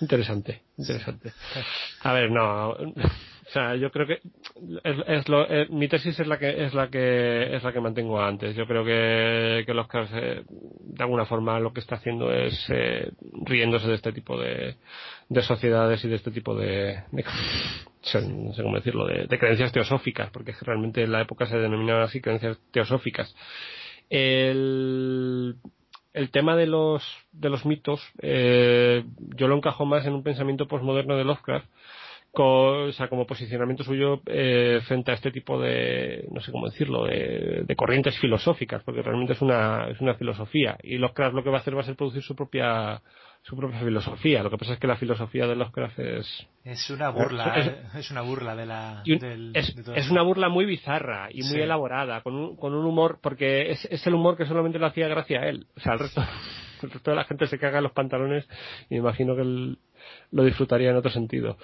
interesante, 0.01 0.61
interesante. 0.77 1.31
A 2.03 2.13
ver, 2.13 2.31
no, 2.31 2.69
o 3.49 3.51
sea, 3.51 3.75
yo 3.75 3.89
creo 3.89 4.05
que 4.05 4.19
es, 4.83 4.97
es 5.07 5.27
lo, 5.27 5.49
eh, 5.49 5.65
mi 5.71 5.87
tesis 5.87 6.19
es 6.19 6.27
la 6.27 6.37
que 6.37 6.65
es 6.65 6.73
la 6.75 6.89
que 6.89 7.55
es 7.55 7.63
la 7.63 7.73
que 7.73 7.81
mantengo 7.81 8.21
antes. 8.21 8.55
Yo 8.55 8.67
creo 8.67 8.85
que 8.85 9.63
que 9.65 9.73
Lovecraft 9.73 10.13
eh, 10.13 10.43
de 10.47 11.03
alguna 11.03 11.25
forma 11.25 11.59
lo 11.59 11.73
que 11.73 11.79
está 11.79 11.95
haciendo 11.95 12.31
es 12.31 12.53
eh, 12.69 13.11
riéndose 13.45 13.87
de 13.87 13.95
este 13.95 14.11
tipo 14.11 14.39
de 14.39 14.75
de 15.29 15.41
sociedades 15.41 16.03
y 16.05 16.09
de 16.09 16.15
este 16.15 16.29
tipo 16.29 16.55
de, 16.55 17.03
de 17.11 17.25
no 18.27 18.53
sé 18.53 18.63
cómo 18.63 18.75
decirlo, 18.75 19.07
de, 19.07 19.25
de, 19.27 19.39
creencias 19.39 19.71
teosóficas, 19.71 20.29
porque 20.31 20.53
realmente 20.61 21.03
en 21.03 21.11
la 21.11 21.21
época 21.21 21.45
se 21.47 21.57
denominaban 21.57 22.03
así 22.03 22.21
creencias 22.21 22.57
teosóficas. 22.71 23.35
El, 24.09 25.55
el 26.14 26.32
tema 26.32 26.55
de 26.55 26.68
los, 26.68 27.03
de 27.32 27.49
los 27.49 27.66
mitos, 27.66 28.01
eh, 28.22 29.03
yo 29.36 29.47
lo 29.47 29.55
encajo 29.55 29.86
más 29.86 30.05
en 30.05 30.14
un 30.14 30.24
pensamiento 30.24 30.68
postmoderno 30.68 31.16
de 31.16 31.24
Lovecraft, 31.24 31.68
con, 32.32 32.89
o 32.89 32.91
sea, 32.91 33.07
como 33.07 33.26
posicionamiento 33.26 33.84
suyo 33.84 34.22
eh, 34.28 34.82
frente 34.88 35.12
a 35.12 35.16
este 35.16 35.32
tipo 35.32 35.60
de, 35.60 36.28
no 36.32 36.41
sé 36.41 36.51
cómo 36.51 36.68
decirlo, 36.68 37.05
de, 37.05 37.64
de, 37.66 37.76
corrientes 37.76 38.18
filosóficas, 38.20 38.84
porque 38.84 39.01
realmente 39.01 39.34
es 39.34 39.41
una, 39.41 39.88
es 39.89 39.99
una 39.99 40.14
filosofía. 40.14 40.78
Y 40.84 40.97
Lovecraft 40.97 41.36
lo 41.36 41.43
que 41.43 41.49
va 41.49 41.57
a 41.57 41.62
hacer 41.62 41.76
va 41.76 41.82
a 41.82 41.86
ser 41.86 41.95
producir 41.95 42.22
su 42.22 42.36
propia, 42.36 43.01
su 43.41 43.55
propia 43.55 43.79
filosofía. 43.79 44.43
Lo 44.43 44.49
que 44.49 44.57
pasa 44.57 44.73
es 44.73 44.79
que 44.79 44.87
la 44.87 44.97
filosofía 44.97 45.47
de 45.47 45.55
Lovecraft 45.55 45.99
es 45.99 46.47
es 46.63 46.89
una 46.89 47.09
burla, 47.09 47.55
es, 47.55 47.95
es 47.95 48.11
una 48.11 48.21
burla 48.21 48.55
de 48.55 48.65
la 48.65 49.03
un, 49.07 49.19
del, 49.19 49.51
es, 49.55 49.75
de 49.75 49.97
es, 49.97 50.09
una 50.11 50.21
burla 50.21 50.49
muy 50.49 50.65
bizarra 50.65 51.29
y 51.31 51.41
muy 51.41 51.53
sí. 51.53 51.61
elaborada, 51.61 52.21
con 52.21 52.35
un, 52.35 52.55
con 52.55 52.73
un 52.73 52.85
humor 52.85 53.19
porque 53.21 53.71
es, 53.71 53.85
es 53.85 54.05
el 54.05 54.13
humor 54.13 54.37
que 54.37 54.45
solamente 54.45 54.77
le 54.77 54.85
hacía 54.85 55.07
gracia 55.07 55.41
a 55.41 55.47
él. 55.47 55.67
O 55.75 55.79
sea, 55.79 55.93
el 55.93 55.99
resto, 55.99 56.21
el 56.83 56.91
resto 56.91 57.11
de 57.11 57.15
la 57.15 57.23
gente 57.23 57.47
se 57.47 57.57
caga 57.57 57.77
en 57.77 57.83
los 57.85 57.93
pantalones 57.93 58.47
y 58.89 58.95
me 58.95 58.99
imagino 58.99 59.35
que 59.35 59.41
él 59.41 59.79
lo 60.31 60.43
disfrutaría 60.43 60.91
en 60.91 60.97
otro 60.97 61.11
sentido. 61.11 61.57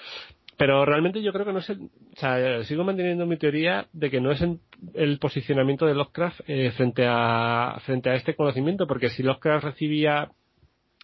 Pero 0.58 0.86
realmente 0.86 1.22
yo 1.22 1.34
creo 1.34 1.46
que 1.46 1.52
no 1.52 1.60
es 1.60 1.70
el, 1.70 1.82
o 1.82 2.16
sea, 2.16 2.64
sigo 2.64 2.86
manteniendo 2.86 3.26
mi 3.26 3.38
teoría 3.38 3.88
de 3.92 4.10
que 4.10 4.22
no 4.22 4.32
es 4.32 4.42
el, 4.42 4.60
el 4.94 5.20
posicionamiento 5.20 5.86
de 5.86 5.96
Lovecraft 5.96 6.42
eh, 6.48 6.72
frente 6.72 7.06
a 7.08 7.78
frente 7.86 8.10
a 8.10 8.16
este 8.16 8.36
conocimiento, 8.36 8.88
porque 8.88 9.10
si 9.10 9.22
Lovecraft 9.22 9.66
recibía 9.66 10.30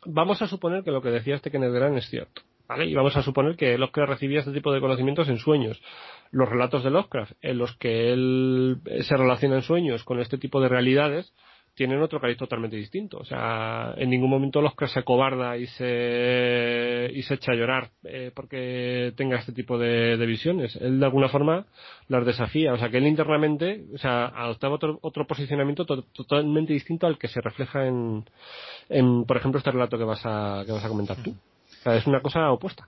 vamos 0.05 0.41
a 0.41 0.47
suponer 0.47 0.83
que 0.83 0.91
lo 0.91 1.01
que 1.01 1.09
decía 1.09 1.35
este 1.35 1.51
Kenneth 1.51 1.73
Grant 1.73 1.97
es 1.97 2.09
cierto, 2.09 2.41
¿vale? 2.67 2.85
Y 2.85 2.93
vamos 2.93 3.15
a 3.17 3.21
suponer 3.21 3.55
que 3.55 3.77
Lovecraft 3.77 4.09
recibía 4.09 4.39
este 4.39 4.51
tipo 4.51 4.71
de 4.71 4.81
conocimientos 4.81 5.29
en 5.29 5.37
sueños. 5.37 5.81
Los 6.31 6.49
relatos 6.49 6.83
de 6.83 6.91
Lovecraft, 6.91 7.33
en 7.41 7.57
los 7.57 7.75
que 7.77 8.11
él 8.13 8.77
se 9.01 9.17
relaciona 9.17 9.55
en 9.55 9.61
sueños 9.61 10.03
con 10.03 10.19
este 10.19 10.37
tipo 10.37 10.61
de 10.61 10.69
realidades, 10.69 11.33
tienen 11.73 12.01
otro 12.01 12.19
cariz 12.19 12.37
totalmente 12.37 12.75
distinto. 12.75 13.17
O 13.17 13.25
sea, 13.25 13.93
en 13.97 14.09
ningún 14.09 14.29
momento 14.29 14.61
los 14.61 14.75
que 14.75 14.87
se 14.87 15.03
cobarda 15.03 15.57
y 15.57 15.67
se, 15.67 17.11
y 17.13 17.21
se 17.23 17.35
echa 17.35 17.53
a 17.53 17.55
llorar 17.55 17.89
eh, 18.03 18.31
porque 18.35 19.13
tenga 19.15 19.37
este 19.37 19.53
tipo 19.53 19.77
de, 19.77 20.17
visiones. 20.25 20.75
Él 20.75 20.99
de 20.99 21.05
alguna 21.05 21.29
forma 21.29 21.65
las 22.07 22.25
desafía. 22.25 22.73
O 22.73 22.77
sea, 22.77 22.89
que 22.89 22.97
él 22.97 23.07
internamente, 23.07 23.85
o 23.93 23.97
sea, 23.97 24.25
adoptaba 24.25 24.75
otro, 24.75 24.99
otro 25.01 25.25
posicionamiento 25.25 25.85
totalmente 25.85 26.73
distinto 26.73 27.07
al 27.07 27.17
que 27.17 27.27
se 27.27 27.41
refleja 27.41 27.85
en, 27.85 28.25
en, 28.89 29.25
por 29.25 29.37
ejemplo, 29.37 29.59
este 29.59 29.71
relato 29.71 29.97
que 29.97 30.03
vas 30.03 30.21
a, 30.25 30.63
que 30.65 30.71
vas 30.71 30.83
a 30.83 30.89
comentar 30.89 31.17
tú. 31.17 31.31
O 31.31 31.83
sea, 31.83 31.95
es 31.95 32.05
una 32.05 32.21
cosa 32.21 32.51
opuesta. 32.51 32.87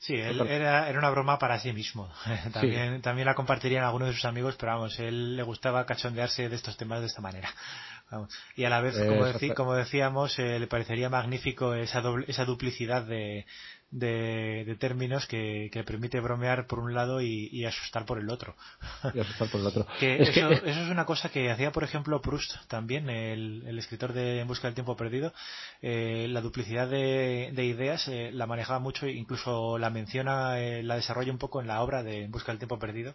Sí, 0.00 0.14
él 0.14 0.40
era, 0.48 0.88
era 0.88 0.98
una 0.98 1.10
broma 1.10 1.38
para 1.38 1.58
sí 1.58 1.74
mismo. 1.74 2.10
también, 2.54 3.02
también 3.02 3.26
la 3.26 3.34
compartirían 3.34 3.84
algunos 3.84 4.08
de 4.08 4.14
sus 4.14 4.24
amigos, 4.24 4.56
pero 4.58 4.72
vamos, 4.72 4.98
él 4.98 5.36
le 5.36 5.42
gustaba 5.42 5.84
cachondearse 5.84 6.48
de 6.48 6.56
estos 6.56 6.78
temas 6.78 7.00
de 7.00 7.06
esta 7.06 7.20
manera. 7.20 7.50
Y 8.56 8.64
a 8.64 8.70
la 8.70 8.80
vez, 8.80 8.96
como, 8.98 9.54
como 9.54 9.74
decíamos, 9.74 10.38
eh, 10.38 10.58
le 10.58 10.66
parecería 10.66 11.08
magnífico 11.08 11.74
esa, 11.74 12.02
esa 12.26 12.44
duplicidad 12.44 13.04
de, 13.04 13.46
de, 13.90 14.76
términos 14.78 15.26
que, 15.26 15.70
permite 15.86 16.20
bromear 16.20 16.66
por 16.66 16.78
un 16.78 16.94
lado 16.94 17.20
y, 17.20 17.64
asustar 17.64 18.04
por 18.06 18.18
el 18.18 18.28
otro. 18.30 18.56
Y 19.14 19.20
asustar 19.20 19.48
por 19.48 19.60
el 19.60 19.66
otro. 19.66 19.86
eso, 20.00 20.50
es 20.50 20.90
una 20.90 21.04
cosa 21.04 21.28
que 21.28 21.50
hacía, 21.50 21.72
por 21.72 21.84
ejemplo, 21.84 22.20
Proust 22.20 22.56
también, 22.68 23.08
el, 23.08 23.78
escritor 23.78 24.12
de 24.12 24.40
En 24.40 24.48
busca 24.48 24.66
del 24.66 24.74
tiempo 24.74 24.96
perdido. 24.96 25.32
Eh, 25.80 26.26
la 26.30 26.40
duplicidad 26.40 26.88
de, 26.88 27.52
ideas 27.54 28.08
eh, 28.08 28.30
la 28.32 28.46
manejaba 28.46 28.78
mucho 28.78 29.06
incluso 29.06 29.78
la 29.78 29.90
menciona, 29.90 30.56
la 30.58 30.96
desarrolla 30.96 31.32
un 31.32 31.38
poco 31.38 31.60
en 31.60 31.68
la 31.68 31.82
obra 31.82 32.02
de 32.02 32.24
En 32.24 32.30
busca 32.30 32.52
del 32.52 32.58
tiempo 32.58 32.78
perdido 32.78 33.14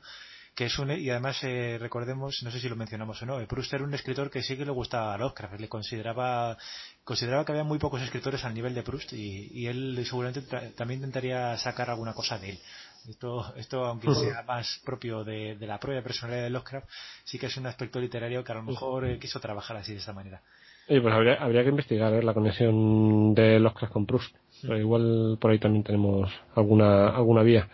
que 0.55 0.65
es 0.65 0.79
un 0.79 0.89
y 0.91 1.09
además 1.09 1.43
eh, 1.43 1.77
recordemos 1.79 2.41
no 2.43 2.49
sé 2.49 2.59
si 2.59 2.69
lo 2.69 2.77
mencionamos 2.77 3.21
o 3.21 3.25
no 3.25 3.41
eh, 3.41 3.45
Proust 3.45 3.73
era 3.73 3.83
un 3.83 3.93
escritor 3.93 4.31
que 4.31 4.41
sí 4.41 4.55
que 4.55 4.65
le 4.65 4.71
gustaba 4.71 5.13
a 5.13 5.17
Lovecraft 5.17 5.59
le 5.59 5.67
consideraba 5.67 6.57
consideraba 7.03 7.43
que 7.43 7.51
había 7.51 7.65
muy 7.65 7.77
pocos 7.77 8.01
escritores 8.01 8.43
al 8.45 8.53
nivel 8.53 8.73
de 8.73 8.81
Proust 8.81 9.13
y, 9.13 9.67
él 9.67 10.01
seguramente 10.05 10.41
también 10.71 10.99
intentaría 10.99 11.55
sacar 11.57 11.89
alguna 11.89 12.13
cosa 12.13 12.39
de 12.39 12.51
él. 12.51 12.59
Esto, 13.07 13.53
esto 13.55 13.85
aunque 13.85 14.13
sea 14.15 14.41
más 14.41 14.81
propio 14.83 15.23
de, 15.23 15.55
la 15.59 15.79
propia 15.79 16.01
personalidad 16.01 16.45
de 16.45 16.49
Lovecraft 16.49 16.89
sí 17.23 17.37
que 17.37 17.45
es 17.45 17.57
un 17.57 17.67
aspecto 17.67 17.99
literario 17.99 18.43
que 18.43 18.51
a 18.51 18.55
lo 18.55 18.63
mejor 18.63 19.05
eh, 19.05 19.19
quiso 19.19 19.39
trabajar 19.39 19.77
así 19.77 19.91
de 19.91 19.99
esta 19.99 20.13
manera. 20.13 20.41
Y 20.87 20.99
pues 20.99 21.13
habría, 21.13 21.35
habría 21.35 21.63
que 21.63 21.69
investigar 21.69 22.23
la 22.23 22.33
conexión 22.33 23.35
de 23.35 23.59
Lovecraft 23.59 23.93
con 23.93 24.05
Proust. 24.05 24.35
Pero 24.61 24.79
igual 24.79 25.37
por 25.39 25.51
ahí 25.51 25.59
también 25.59 25.83
tenemos 25.83 26.31
alguna 26.55 27.09
alguna 27.09 27.43
vía 27.43 27.69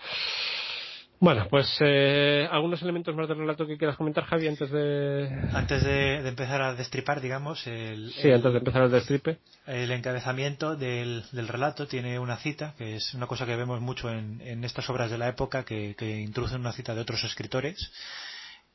bueno, 1.21 1.47
pues 1.49 1.77
eh, 1.79 2.47
algunos 2.51 2.81
elementos 2.81 3.15
más 3.15 3.29
del 3.29 3.37
relato 3.37 3.65
que 3.65 3.77
quieras 3.77 3.95
comentar, 3.95 4.25
Javi, 4.25 4.47
antes 4.47 4.69
de... 4.71 5.29
Antes 5.53 5.83
de, 5.83 6.27
empezar 6.27 6.61
a 6.61 6.73
destripar, 6.73 7.21
digamos... 7.21 7.65
El, 7.67 8.11
sí, 8.11 8.29
antes 8.31 8.51
de 8.51 8.57
empezar 8.57 8.81
el 8.81 8.91
destripe. 8.91 9.37
El 9.67 9.91
encabezamiento 9.91 10.75
del, 10.75 11.23
relato 11.31 11.87
tiene 11.87 12.19
una 12.19 12.37
cita, 12.37 12.73
que 12.77 12.95
es 12.95 13.13
una 13.13 13.27
cosa 13.27 13.45
que 13.45 13.55
vemos 13.55 13.79
mucho 13.79 14.09
en, 14.09 14.63
estas 14.65 14.89
obras 14.89 15.09
de 15.09 15.19
la 15.19 15.29
época, 15.29 15.63
que, 15.63 15.95
que 15.95 16.19
introducen 16.19 16.59
una 16.59 16.73
cita 16.73 16.93
de 16.95 17.01
otros 17.01 17.23
escritores. 17.23 17.91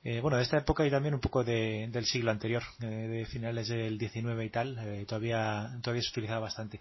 Eh, 0.09 0.20
bueno, 0.20 0.36
de 0.36 0.44
esta 0.44 0.59
época 0.59 0.86
y 0.86 0.90
también 0.90 1.14
un 1.14 1.20
poco 1.20 1.42
del 1.42 2.04
siglo 2.04 2.30
anterior, 2.30 2.62
eh, 2.80 2.86
de 2.86 3.26
finales 3.26 3.66
del 3.66 3.98
19 3.98 4.44
y 4.44 4.50
tal, 4.50 4.78
eh, 4.78 5.04
todavía, 5.04 5.80
todavía 5.82 6.00
se 6.04 6.11
utilizaba 6.11 6.42
bastante. 6.42 6.80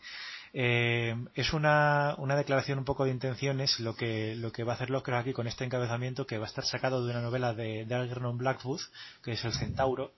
es 0.54 1.54
una, 1.54 2.14
una, 2.20 2.36
declaración 2.36 2.78
un 2.78 2.86
poco 2.86 3.04
de 3.04 3.10
intenciones 3.10 3.80
lo 3.80 3.96
que, 3.96 4.36
lo 4.36 4.52
que 4.52 4.64
va 4.64 4.74
a 4.74 4.76
hacer 4.76 4.92
Locke 4.92 5.12
aquí 5.12 5.34
con 5.34 5.48
este 5.48 5.66
encabezamiento 5.66 6.28
que 6.28 6.38
va 6.38 6.46
a 6.46 6.50
estar 6.50 6.66
sacado 6.66 7.04
de 7.04 7.14
una 7.14 7.22
novela 7.24 7.56
de, 7.56 7.86
de 7.86 7.96
Algernon 7.96 8.38
Blackwood, 8.38 8.82
que 9.24 9.32
es 9.32 9.44
El 9.44 9.54
Centauro, 9.54 10.14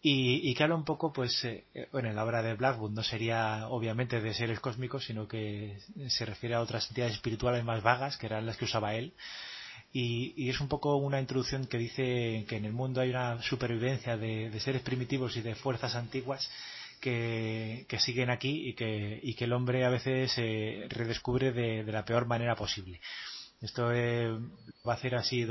y, 0.00 0.54
que 0.54 0.62
habla 0.62 0.76
un 0.76 0.84
poco, 0.84 1.12
pues, 1.12 1.44
bueno, 1.90 2.12
la 2.12 2.24
obra 2.24 2.42
de 2.42 2.54
Blackwood 2.54 2.92
no 2.92 3.02
sería 3.02 3.66
obviamente 3.68 4.20
de 4.20 4.32
seres 4.32 4.60
cósmicos, 4.60 5.04
sino 5.06 5.26
que 5.26 5.76
se 6.08 6.24
refiere 6.24 6.54
a 6.54 6.60
otras 6.60 6.88
entidades 6.88 7.14
espirituales 7.14 7.64
más 7.64 7.82
vagas, 7.82 8.16
que 8.16 8.26
eran 8.26 8.46
las 8.46 8.56
que 8.56 8.66
usaba 8.66 8.94
él, 8.94 9.12
y, 9.92 10.48
es 10.48 10.60
un 10.60 10.68
poco 10.68 10.96
una 10.96 11.20
introducción 11.20 11.66
que 11.66 11.78
dice 11.78 12.46
que 12.48 12.56
en 12.56 12.64
el 12.64 12.72
mundo 12.72 13.00
hay 13.00 13.10
una 13.10 13.42
supervivencia 13.42 14.16
de, 14.16 14.58
seres 14.60 14.82
primitivos 14.82 15.36
y 15.36 15.42
de 15.42 15.54
fuerzas 15.54 15.94
antiguas 15.94 16.48
que, 17.00 17.86
siguen 17.98 18.30
aquí 18.30 18.68
y 18.68 18.74
que, 18.74 19.20
y 19.22 19.34
que, 19.34 19.44
el 19.44 19.52
hombre 19.52 19.84
a 19.84 19.90
veces 19.90 20.32
se 20.32 20.86
redescubre 20.88 21.52
de, 21.52 21.84
la 21.84 22.04
peor 22.04 22.26
manera 22.26 22.56
posible. 22.56 23.00
Esto 23.60 23.92
eh, 23.92 24.28
va 24.86 24.92
a 24.92 24.96
hacer 24.96 25.14
así 25.14 25.46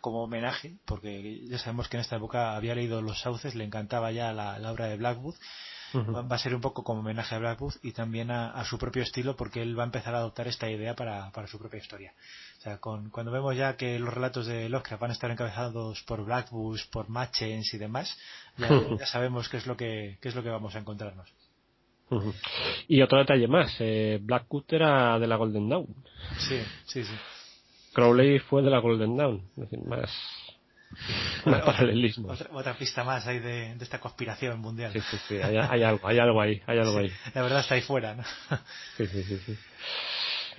como 0.00 0.22
homenaje, 0.22 0.76
porque 0.86 1.46
ya 1.46 1.58
sabemos 1.58 1.88
que 1.88 1.98
en 1.98 2.02
esta 2.02 2.16
época 2.16 2.56
había 2.56 2.74
leído 2.74 3.02
Los 3.02 3.20
Sauces, 3.20 3.54
le 3.54 3.64
encantaba 3.64 4.12
ya 4.12 4.32
la, 4.32 4.70
obra 4.70 4.86
de 4.86 4.96
Blackwood. 4.96 5.34
Va 5.94 6.34
a 6.34 6.38
ser 6.38 6.54
un 6.54 6.60
poco 6.60 6.82
como 6.82 7.00
homenaje 7.00 7.34
a 7.34 7.38
Blackwood 7.38 7.74
y 7.82 7.92
también 7.92 8.30
a, 8.30 8.64
su 8.64 8.78
propio 8.78 9.02
estilo, 9.02 9.36
porque 9.36 9.62
él 9.62 9.78
va 9.78 9.84
a 9.84 9.86
empezar 9.86 10.14
a 10.14 10.18
adoptar 10.18 10.48
esta 10.48 10.68
idea 10.68 10.94
para 10.94 11.46
su 11.46 11.58
propia 11.58 11.78
historia 11.78 12.12
sea, 12.64 12.78
cuando 12.78 13.30
vemos 13.30 13.54
ya 13.56 13.76
que 13.76 13.98
los 13.98 14.12
relatos 14.12 14.46
de 14.46 14.68
Lovecraft 14.68 15.00
van 15.00 15.10
a 15.10 15.14
estar 15.14 15.30
encabezados 15.30 16.02
por 16.04 16.24
Blackwood, 16.24 16.80
por 16.90 17.08
Machens 17.10 17.74
y 17.74 17.78
demás, 17.78 18.18
ya, 18.56 19.06
sabemos 19.06 19.48
qué 19.48 19.58
es 19.58 19.66
lo 19.66 19.76
que 19.76 20.18
qué 20.20 20.28
es 20.28 20.34
lo 20.34 20.42
que 20.42 20.48
vamos 20.48 20.74
a 20.74 20.78
encontrarnos. 20.78 21.30
Y 22.88 23.02
otro 23.02 23.18
detalle 23.18 23.48
más, 23.48 23.74
eh, 23.80 24.18
Blackwood 24.22 24.64
era 24.68 25.18
de 25.18 25.26
la 25.26 25.36
Golden 25.36 25.68
Dawn. 25.68 25.86
Sí, 26.38 26.60
sí, 26.86 27.04
sí. 27.04 27.14
Crowley 27.92 28.38
fue 28.40 28.62
de 28.62 28.70
la 28.70 28.78
Golden 28.78 29.16
Dawn, 29.16 29.42
es 29.56 29.70
decir, 29.70 29.80
más, 29.86 30.10
paralelismo. 31.44 32.34
Otra, 32.52 32.76
pista 32.76 33.04
más 33.04 33.26
ahí 33.26 33.38
de, 33.38 33.72
esta 33.80 34.00
conspiración 34.00 34.60
mundial. 34.60 34.92
Sí, 34.92 35.00
sí, 35.00 35.16
sí, 35.28 35.36
hay, 35.36 35.82
algo, 35.82 36.06
hay 36.06 36.18
algo 36.18 36.40
ahí, 36.40 36.62
hay 36.66 36.78
algo 36.78 36.98
ahí. 36.98 37.12
La 37.34 37.42
verdad 37.42 37.60
está 37.60 37.74
ahí 37.74 37.82
fuera, 37.82 38.14
¿no? 38.14 38.22
sí, 38.96 39.06
sí, 39.06 39.22
sí. 39.24 39.38
sí. 39.46 39.58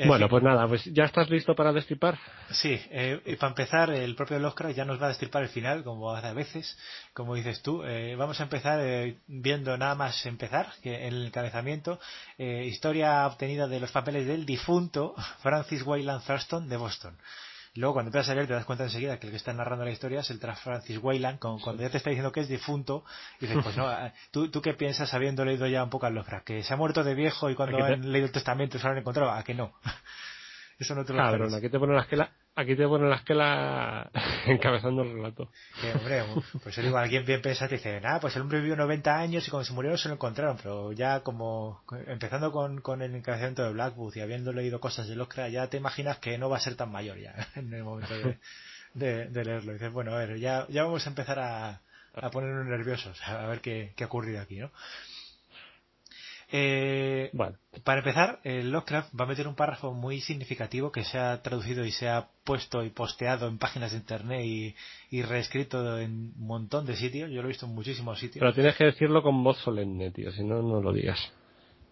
Bueno, 0.03 0.27
pues 0.27 0.43
nada, 0.43 0.67
pues 0.67 0.83
ya 0.85 1.05
estás 1.05 1.29
listo 1.29 1.55
para 1.55 1.71
destripar. 1.71 2.17
Sí, 2.51 2.79
eh, 2.89 3.21
y 3.25 3.35
para 3.35 3.51
empezar, 3.51 3.89
el 3.91 4.15
propio 4.15 4.39
Lovecraft 4.39 4.75
ya 4.75 4.85
nos 4.85 5.01
va 5.01 5.05
a 5.05 5.09
destripar 5.09 5.43
el 5.43 5.49
final, 5.49 5.83
como 5.83 6.11
hace 6.11 6.27
a 6.27 6.33
veces, 6.33 6.77
como 7.13 7.35
dices 7.35 7.61
tú. 7.61 7.83
Eh, 7.83 8.15
vamos 8.15 8.39
a 8.39 8.43
empezar 8.43 8.79
eh, 8.81 9.17
viendo 9.27 9.77
nada 9.77 9.95
más 9.95 10.25
empezar, 10.25 10.67
que 10.81 11.07
en 11.07 11.13
el 11.13 11.25
encabezamiento, 11.27 11.99
historia 12.37 13.25
obtenida 13.27 13.67
de 13.67 13.79
los 13.79 13.91
papeles 13.91 14.27
del 14.27 14.45
difunto 14.45 15.15
Francis 15.41 15.83
Wayland 15.83 16.25
Thurston 16.25 16.67
de 16.67 16.77
Boston 16.77 17.17
luego 17.75 17.93
cuando 17.93 18.09
empiezas 18.09 18.29
a 18.29 18.35
leer 18.35 18.47
te 18.47 18.53
das 18.53 18.65
cuenta 18.65 18.85
enseguida 18.85 19.19
que 19.19 19.27
el 19.27 19.31
que 19.31 19.37
está 19.37 19.53
narrando 19.53 19.85
la 19.85 19.91
historia 19.91 20.21
es 20.21 20.29
el 20.29 20.39
Tras 20.39 20.59
Francis 20.61 20.97
Wayland, 21.01 21.39
cuando 21.39 21.81
ya 21.81 21.89
te 21.89 21.97
está 21.97 22.09
diciendo 22.09 22.31
que 22.31 22.41
es 22.41 22.47
difunto, 22.47 23.03
y 23.39 23.47
dices, 23.47 23.63
pues 23.63 23.77
no, 23.77 23.89
¿tú, 24.31 24.49
¿tú 24.49 24.61
qué 24.61 24.73
piensas 24.73 25.13
habiendo 25.13 25.45
leído 25.45 25.67
ya 25.67 25.83
un 25.83 25.89
poco 25.89 26.05
a 26.05 26.09
Lovecraft? 26.09 26.45
¿Que 26.45 26.63
se 26.63 26.73
ha 26.73 26.77
muerto 26.77 27.03
de 27.03 27.15
viejo 27.15 27.49
y 27.49 27.55
cuando 27.55 27.83
han 27.83 28.11
leído 28.11 28.27
el 28.27 28.31
testamento 28.31 28.77
se 28.77 28.85
lo 28.85 28.91
han 28.91 28.97
encontrado? 28.97 29.31
¿A 29.31 29.43
que 29.43 29.53
no? 29.53 29.73
Eso 30.77 30.93
no 30.93 31.05
te 31.05 31.13
lo 31.13 31.19
Cabrón, 31.19 31.53
aquí 31.53 31.69
te 31.69 31.79
ponen 31.79 31.95
la 31.95 32.01
esquela, 32.01 32.31
aquí 32.53 32.75
te 32.75 32.85
ponen 32.85 33.09
la 33.09 33.15
esquela 33.15 34.11
encabezando 34.45 35.03
el 35.03 35.13
relato. 35.13 35.49
Que 35.79 35.93
hombre, 35.93 36.23
pues 36.61 36.75
digo, 36.75 36.97
alguien 36.97 37.25
bien 37.25 37.41
piensa 37.41 37.69
te 37.69 37.75
dice, 37.75 38.01
nada, 38.01 38.19
pues 38.19 38.35
el 38.35 38.41
hombre 38.41 38.59
vivió 38.59 38.75
90 38.75 39.17
años 39.17 39.47
y 39.47 39.51
cuando 39.51 39.65
se 39.65 39.73
murió 39.73 39.97
se 39.97 40.09
lo 40.09 40.15
encontraron, 40.15 40.57
pero 40.57 40.91
ya 40.91 41.21
como, 41.21 41.81
empezando 42.07 42.51
con, 42.51 42.81
con 42.81 43.01
el 43.01 43.15
encabezamiento 43.15 43.63
de 43.63 43.71
Blackwood 43.71 44.15
y 44.17 44.19
habiendo 44.19 44.51
leído 44.51 44.81
cosas 44.81 45.07
de 45.07 45.15
Lovecraft, 45.15 45.51
ya 45.51 45.67
te 45.69 45.77
imaginas 45.77 46.17
que 46.19 46.37
no 46.37 46.49
va 46.49 46.57
a 46.57 46.61
ser 46.61 46.75
tan 46.75 46.91
mayor 46.91 47.19
ya, 47.19 47.33
en 47.55 47.73
el 47.73 47.83
momento 47.83 48.13
de, 48.93 49.27
de, 49.29 49.45
leerlo. 49.45 49.71
Y 49.71 49.75
dices, 49.75 49.93
bueno, 49.93 50.13
a 50.13 50.17
ver, 50.17 50.37
ya, 50.39 50.65
ya 50.67 50.83
vamos 50.83 51.05
a 51.05 51.09
empezar 51.09 51.39
a, 51.39 51.81
a 52.15 52.29
ponernos 52.31 52.65
nerviosos, 52.65 53.17
a 53.25 53.47
ver 53.47 53.61
qué, 53.61 53.93
qué 53.95 54.03
ha 54.03 54.07
ocurrido 54.07 54.41
aquí, 54.41 54.57
¿no? 54.57 54.71
Eh, 56.51 57.31
Para 57.83 57.99
empezar, 57.99 58.39
el 58.43 58.69
Lovecraft 58.71 59.19
va 59.19 59.25
a 59.25 59.27
meter 59.27 59.47
un 59.47 59.55
párrafo 59.55 59.93
muy 59.93 60.21
significativo 60.21 60.91
que 60.91 61.03
se 61.03 61.17
ha 61.17 61.41
traducido 61.41 61.83
y 61.85 61.91
se 61.91 62.07
ha 62.07 62.27
puesto 62.43 62.83
y 62.83 62.89
posteado 62.91 63.47
en 63.47 63.57
páginas 63.57 63.91
de 63.91 63.97
internet 63.97 64.45
y, 64.45 65.21
reescrito 65.23 65.97
en 65.97 66.33
un 66.37 66.47
montón 66.47 66.85
de 66.85 66.95
sitios. 66.95 67.31
Yo 67.31 67.41
lo 67.41 67.47
he 67.47 67.51
visto 67.51 67.65
en 67.65 67.73
muchísimos 67.73 68.19
sitios. 68.19 68.41
Pero 68.41 68.53
tienes 68.53 68.75
que 68.75 68.85
decirlo 68.85 69.23
con 69.23 69.43
voz 69.43 69.57
solemne, 69.59 70.11
tío, 70.11 70.31
si 70.31 70.43
no, 70.43 70.61
no 70.61 70.81
lo 70.81 70.93
digas. 70.93 71.19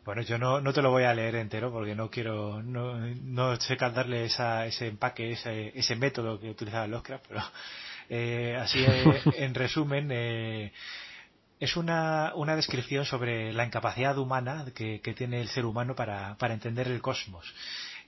Bueno, 0.05 0.21
yo 0.21 0.37
no, 0.37 0.59
no 0.59 0.73
te 0.73 0.81
lo 0.81 0.91
voy 0.91 1.03
a 1.03 1.13
leer 1.13 1.35
entero 1.35 1.71
porque 1.71 1.95
no 1.95 2.09
quiero, 2.09 2.61
no, 2.61 2.97
no 2.97 3.55
sé 3.55 3.77
darle 3.77 4.25
esa, 4.25 4.65
ese 4.65 4.87
empaque, 4.87 5.31
ese, 5.31 5.71
ese 5.77 5.95
método 5.95 6.39
que 6.39 6.49
utilizaba 6.49 6.87
Lovecraft, 6.87 7.25
pero 7.29 7.41
eh, 8.09 8.57
así 8.59 8.83
eh, 8.85 9.21
en 9.37 9.53
resumen, 9.53 10.09
eh, 10.11 10.73
es 11.63 11.77
una, 11.77 12.33
una 12.35 12.57
descripción 12.57 13.05
sobre 13.05 13.53
la 13.53 13.65
incapacidad 13.65 14.17
humana 14.17 14.65
que, 14.75 14.99
tiene 15.15 15.39
el 15.39 15.47
ser 15.47 15.65
humano 15.65 15.95
para, 15.95 16.35
para 16.37 16.53
entender 16.53 16.89
el 16.89 17.01
cosmos. 17.01 17.45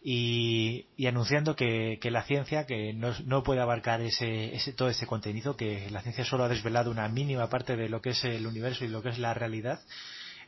Y, 0.04 0.88
anunciando 1.08 1.56
que, 1.56 1.98
la 2.04 2.24
ciencia 2.24 2.66
que 2.66 2.94
no, 2.94 3.44
puede 3.44 3.62
abarcar 3.62 4.02
ese, 4.02 4.54
ese, 4.54 4.74
todo 4.74 4.90
ese 4.90 5.08
contenido, 5.08 5.56
que 5.56 5.90
la 5.90 6.02
ciencia 6.02 6.26
solo 6.26 6.44
ha 6.44 6.50
desvelado 6.50 6.92
una 6.92 7.08
mínima 7.08 7.50
parte 7.50 7.78
de 7.78 7.88
lo 7.88 8.02
que 8.02 8.10
es 8.10 8.26
el 8.26 8.46
universo 8.46 8.84
y 8.84 8.90
lo 8.90 9.02
que 9.02 9.10
es 9.10 9.20
la 9.20 9.34
realidad, 9.34 9.80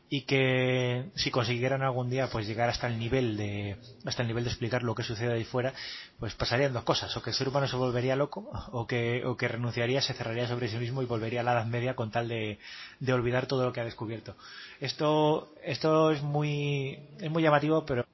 y 0.10 0.22
que 0.22 1.10
si 1.16 1.32
consiguieran 1.32 1.82
algún 1.82 2.10
día 2.10 2.30
pues 2.30 2.48
llegar 2.48 2.70
hasta 2.70 2.88
el 2.88 2.98
nivel 2.98 3.36
de 3.36 3.78
hasta 4.06 4.22
el 4.22 4.28
nivel 4.30 4.46
de 4.46 4.50
explicar 4.50 4.82
lo 4.82 4.96
que 4.96 5.04
sucede 5.04 5.34
ahí 5.34 5.44
fuera 5.44 5.74
pues 6.18 6.34
pasarían 6.34 6.72
dos 6.72 6.84
cosas 6.84 7.16
o 7.18 7.22
que 7.22 7.32
el 7.32 7.36
ser 7.36 7.50
humano 7.50 7.68
se 7.68 7.76
volvería 7.76 8.16
loco 8.16 8.50
o 8.72 8.88
que 8.88 9.26
o 9.26 9.36
que 9.36 9.50
renunciaría 9.50 10.02
se 10.02 10.14
cerraría 10.14 10.48
sobre 10.48 10.70
sí 10.70 10.78
mismo 10.78 11.02
y 11.02 11.06
volvería 11.06 11.42
a 11.42 11.44
la 11.44 11.54
Edad 11.54 11.66
Media 11.66 11.96
con 11.96 12.10
tal 12.10 12.30
de, 12.30 12.58
de 13.00 13.14
olvidar 13.14 13.48
todo 13.48 13.66
lo 13.66 13.74
que 13.74 13.82
ha 13.82 13.86
descubierto. 13.86 14.36
Esto 14.80 15.54
esto 15.62 16.12
es 16.12 16.22
muy 16.22 17.00
es 17.20 17.30
muy 17.30 17.44
llamativo 17.44 17.86
pero 17.86 18.06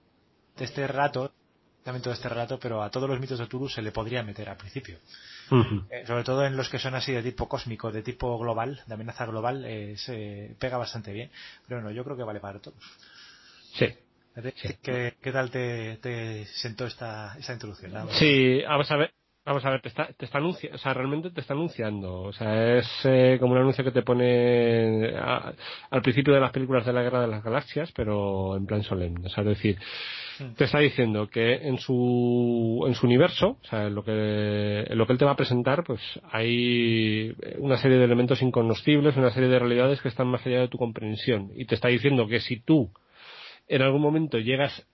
de 0.57 0.65
este 0.65 0.87
relato 0.87 1.31
también 1.83 2.01
todo 2.01 2.13
este 2.13 2.29
relato 2.29 2.59
pero 2.59 2.81
a 2.81 2.89
todos 2.89 3.09
los 3.09 3.19
mitos 3.19 3.39
de 3.39 3.47
Tulu 3.47 3.69
se 3.69 3.81
le 3.81 3.91
podría 3.91 4.23
meter 4.23 4.49
al 4.49 4.57
principio 4.57 4.97
eh, 5.89 6.03
sobre 6.07 6.23
todo 6.23 6.45
en 6.45 6.55
los 6.55 6.69
que 6.69 6.79
son 6.79 6.95
así 6.95 7.11
de 7.11 7.21
tipo 7.21 7.47
cósmico, 7.47 7.91
de 7.91 8.01
tipo 8.01 8.37
global, 8.39 8.81
de 8.85 8.93
amenaza 8.93 9.25
global, 9.25 9.63
eh, 9.65 9.95
se 9.97 10.55
pega 10.59 10.77
bastante 10.77 11.11
bien. 11.11 11.29
Pero 11.67 11.81
bueno, 11.81 11.95
yo 11.95 12.03
creo 12.03 12.17
que 12.17 12.23
vale 12.23 12.39
para 12.39 12.59
todos. 12.59 12.81
Sí. 13.75 13.87
¿Qué, 14.81 15.13
qué 15.21 15.31
tal 15.31 15.51
te, 15.51 15.97
te, 15.97 16.45
sentó 16.45 16.87
esta, 16.87 17.35
esta 17.37 17.53
introducción? 17.53 17.91
Sí, 18.11 18.61
vamos 18.63 18.89
a 18.89 18.97
ver. 18.97 19.13
Vamos 19.45 19.65
a 19.65 19.71
ver, 19.71 19.81
te 19.81 19.89
está, 19.89 20.07
te 20.13 20.23
está 20.23 20.37
anunciando, 20.37 20.75
o 20.75 20.79
sea, 20.79 20.93
realmente 20.93 21.29
te 21.29 21.41
está 21.41 21.53
anunciando. 21.53 22.21
O 22.21 22.31
sea, 22.31 22.77
es 22.77 22.87
eh, 23.03 23.37
como 23.41 23.51
un 23.51 23.59
anuncio 23.59 23.83
que 23.83 23.91
te 23.91 24.01
pone 24.01 25.13
al 25.17 26.01
principio 26.01 26.33
de 26.33 26.39
las 26.39 26.51
películas 26.51 26.85
de 26.85 26.93
la 26.93 27.03
Guerra 27.03 27.19
de 27.19 27.27
las 27.27 27.43
Galaxias, 27.43 27.91
pero 27.91 28.55
en 28.55 28.65
plan 28.65 28.83
solemne. 28.83 29.25
O 29.25 29.29
sea, 29.29 29.43
es 29.43 29.49
decir, 29.49 29.77
te 30.55 30.63
está 30.63 30.79
diciendo 30.79 31.27
que 31.27 31.55
en 31.55 31.77
su, 31.77 32.85
en 32.87 32.95
su 32.95 33.05
universo, 33.05 33.57
o 33.61 33.67
sea, 33.67 33.87
en 33.87 33.95
lo 33.95 34.05
que, 34.05 34.85
en 34.87 34.97
lo 34.97 35.05
que 35.05 35.11
él 35.11 35.19
te 35.19 35.25
va 35.25 35.31
a 35.31 35.35
presentar, 35.35 35.83
pues 35.83 35.99
hay 36.31 37.35
una 37.57 37.75
serie 37.75 37.97
de 37.97 38.05
elementos 38.05 38.41
inconocibles, 38.41 39.17
una 39.17 39.31
serie 39.31 39.49
de 39.49 39.59
realidades 39.59 40.01
que 40.01 40.07
están 40.07 40.27
más 40.27 40.45
allá 40.45 40.61
de 40.61 40.69
tu 40.69 40.77
comprensión. 40.77 41.51
Y 41.53 41.65
te 41.65 41.75
está 41.75 41.89
diciendo 41.89 42.27
que 42.27 42.39
si 42.39 42.61
tú 42.61 42.91
en 43.67 43.81
algún 43.81 44.01
momento 44.01 44.39
llegas 44.39 44.87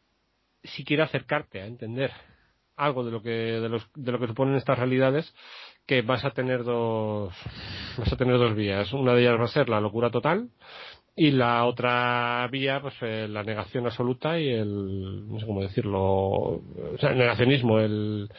siquiera 0.63 1.03
a 1.03 1.07
acercarte 1.07 1.61
a 1.61 1.67
entender 1.67 2.11
algo 2.79 3.03
de 3.03 3.11
lo 3.11 3.21
que 3.21 3.29
de, 3.29 3.69
los, 3.69 3.87
de 3.93 4.11
lo 4.11 4.19
que 4.19 4.27
suponen 4.27 4.55
estas 4.55 4.79
realidades 4.79 5.33
que 5.85 6.01
vas 6.01 6.23
a 6.23 6.31
tener 6.31 6.63
dos 6.63 7.33
vas 7.97 8.13
a 8.13 8.15
tener 8.17 8.37
dos 8.37 8.55
vías. 8.55 8.93
Una 8.93 9.13
de 9.13 9.21
ellas 9.21 9.39
va 9.39 9.45
a 9.45 9.47
ser 9.47 9.69
la 9.69 9.81
locura 9.81 10.09
total 10.09 10.49
y 11.19 11.31
la 11.31 11.65
otra 11.65 12.47
vía 12.49 12.79
pues 12.81 12.95
eh, 13.01 13.27
la 13.27 13.43
negación 13.43 13.85
absoluta 13.85 14.39
y 14.39 14.47
el 14.47 15.27
no 15.27 15.37
sé 15.37 15.45
cómo 15.45 15.61
decirlo 15.61 16.01
o 16.01 16.97
sea, 16.97 17.09
el 17.11 17.17
negacionismo 17.17 17.77
el 17.79 18.29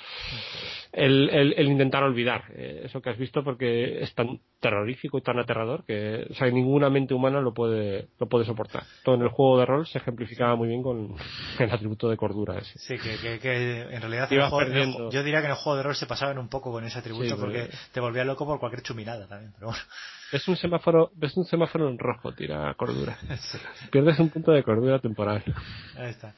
el, 0.92 1.30
el, 1.30 1.68
intentar 1.68 2.02
olvidar 2.02 2.44
eh, 2.54 2.82
eso 2.84 3.00
que 3.00 3.10
has 3.10 3.18
visto 3.18 3.44
porque 3.44 4.02
es 4.02 4.12
tan 4.14 4.40
terrorífico 4.60 5.18
y 5.18 5.22
tan 5.22 5.38
aterrador 5.38 5.84
que 5.84 6.26
o 6.28 6.34
sea, 6.34 6.48
ninguna 6.48 6.90
mente 6.90 7.14
humana 7.14 7.40
lo 7.40 7.54
puede 7.54 8.08
lo 8.18 8.28
puede 8.28 8.44
soportar. 8.44 8.82
Todo 9.04 9.14
en 9.14 9.22
el 9.22 9.28
juego 9.28 9.58
de 9.60 9.66
rol 9.66 9.86
se 9.86 9.98
ejemplificaba 9.98 10.56
muy 10.56 10.68
bien 10.68 10.82
con 10.82 11.14
el 11.58 11.70
atributo 11.70 12.08
de 12.08 12.16
cordura 12.16 12.58
ese. 12.58 12.78
Sí, 12.78 12.96
que, 12.98 13.38
que, 13.38 13.82
en 13.82 14.00
realidad 14.00 14.28
yo 14.30 15.22
diría 15.22 15.40
que 15.40 15.46
en 15.46 15.52
el 15.52 15.56
juego 15.56 15.76
de 15.76 15.82
rol 15.84 15.94
se 15.94 16.06
pasaban 16.06 16.38
un 16.38 16.48
poco 16.48 16.72
con 16.72 16.84
ese 16.84 16.98
atributo 16.98 17.38
porque 17.38 17.68
te 17.92 18.00
volvía 18.00 18.24
loco 18.24 18.44
por 18.44 18.58
cualquier 18.58 18.82
chuminada 18.82 19.28
también, 19.28 19.52
pero 19.54 19.68
bueno. 19.68 19.82
Es 20.32 20.46
un 20.46 20.56
semáforo, 20.56 21.10
ves 21.16 21.36
un 21.36 21.44
semáforo 21.44 21.88
en 21.88 21.98
rojo, 21.98 22.32
tira 22.32 22.72
cordura. 22.74 23.18
Pierdes 23.90 24.18
un 24.20 24.30
punto 24.30 24.52
de 24.52 24.62
cordura 24.62 24.98
temporal. 25.00 25.42
Ahí 25.96 26.10
está. 26.10 26.34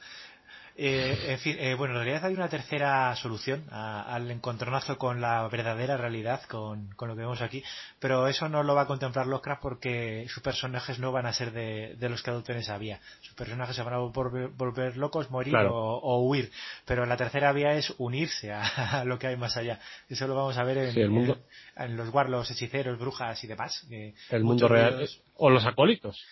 Eh, 0.75 1.25
en 1.27 1.39
fin, 1.39 1.55
eh, 1.59 1.75
bueno, 1.75 1.93
en 1.93 2.03
realidad 2.03 2.25
hay 2.25 2.33
una 2.33 2.49
tercera 2.49 3.15
solución 3.15 3.63
al 3.71 4.31
encontronazo 4.31 4.97
con 4.97 5.21
la 5.21 5.47
verdadera 5.47 5.97
realidad, 5.97 6.41
con, 6.49 6.87
con, 6.95 7.09
lo 7.09 7.15
que 7.15 7.21
vemos 7.21 7.41
aquí, 7.41 7.63
pero 7.99 8.27
eso 8.27 8.49
no 8.49 8.63
lo 8.63 8.73
va 8.73 8.81
a 8.81 8.87
contemplar 8.87 9.27
Lovecraft 9.27 9.61
porque 9.61 10.25
sus 10.29 10.41
personajes 10.41 10.97
no 10.97 11.11
van 11.11 11.27
a 11.27 11.33
ser 11.33 11.51
de, 11.51 11.95
de 11.95 12.09
los 12.09 12.23
que 12.23 12.31
adopten 12.31 12.57
esa 12.57 12.79
vía. 12.79 12.99
Sus 13.21 13.35
personajes 13.35 13.75
se 13.75 13.83
van 13.83 13.93
a 13.93 13.97
volver, 13.99 14.47
volver 14.49 14.97
locos, 14.97 15.29
morir 15.29 15.55
o, 15.55 16.23
huir, 16.27 16.51
pero 16.85 17.05
la 17.05 17.17
tercera 17.17 17.53
vía 17.53 17.73
es 17.73 17.93
unirse 17.99 18.51
a, 18.51 19.03
lo 19.05 19.19
que 19.19 19.27
hay 19.27 19.37
más 19.37 19.55
allá. 19.57 19.79
Eso 20.09 20.27
lo 20.27 20.33
vamos 20.33 20.57
a 20.57 20.63
ver 20.63 20.77
en, 20.79 21.35
en, 21.75 21.97
los 21.97 22.09
warlocks, 22.09 22.49
hechiceros, 22.49 22.97
brujas 22.97 23.43
y 23.43 23.47
demás. 23.47 23.85
el 24.31 24.43
mundo 24.43 24.67
real. 24.67 25.07
O 25.35 25.51
los 25.51 25.65
acólitos. 25.65 26.23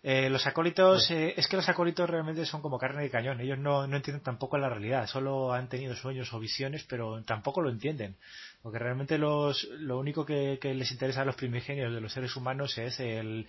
Eh, 0.00 0.30
los 0.30 0.46
acólitos, 0.46 1.10
eh, 1.10 1.34
es 1.36 1.48
que 1.48 1.56
los 1.56 1.68
acólitos 1.68 2.08
realmente 2.08 2.46
son 2.46 2.62
como 2.62 2.78
carne 2.78 3.02
de 3.02 3.10
cañón. 3.10 3.40
Ellos 3.40 3.58
no, 3.58 3.86
no 3.86 3.96
entienden 3.96 4.22
tampoco 4.22 4.56
la 4.56 4.68
realidad. 4.68 5.08
Solo 5.08 5.52
han 5.52 5.68
tenido 5.68 5.94
sueños 5.96 6.32
o 6.32 6.38
visiones, 6.38 6.84
pero 6.88 7.22
tampoco 7.24 7.60
lo 7.60 7.70
entienden. 7.70 8.16
Porque 8.62 8.78
realmente 8.78 9.18
los, 9.18 9.64
lo 9.78 9.98
único 9.98 10.24
que, 10.24 10.58
les 10.62 10.92
interesa 10.92 11.22
a 11.22 11.24
los 11.24 11.34
primigenios 11.34 11.92
de 11.92 12.00
los 12.00 12.12
seres 12.12 12.36
humanos 12.36 12.78
es 12.78 13.00
el, 13.00 13.48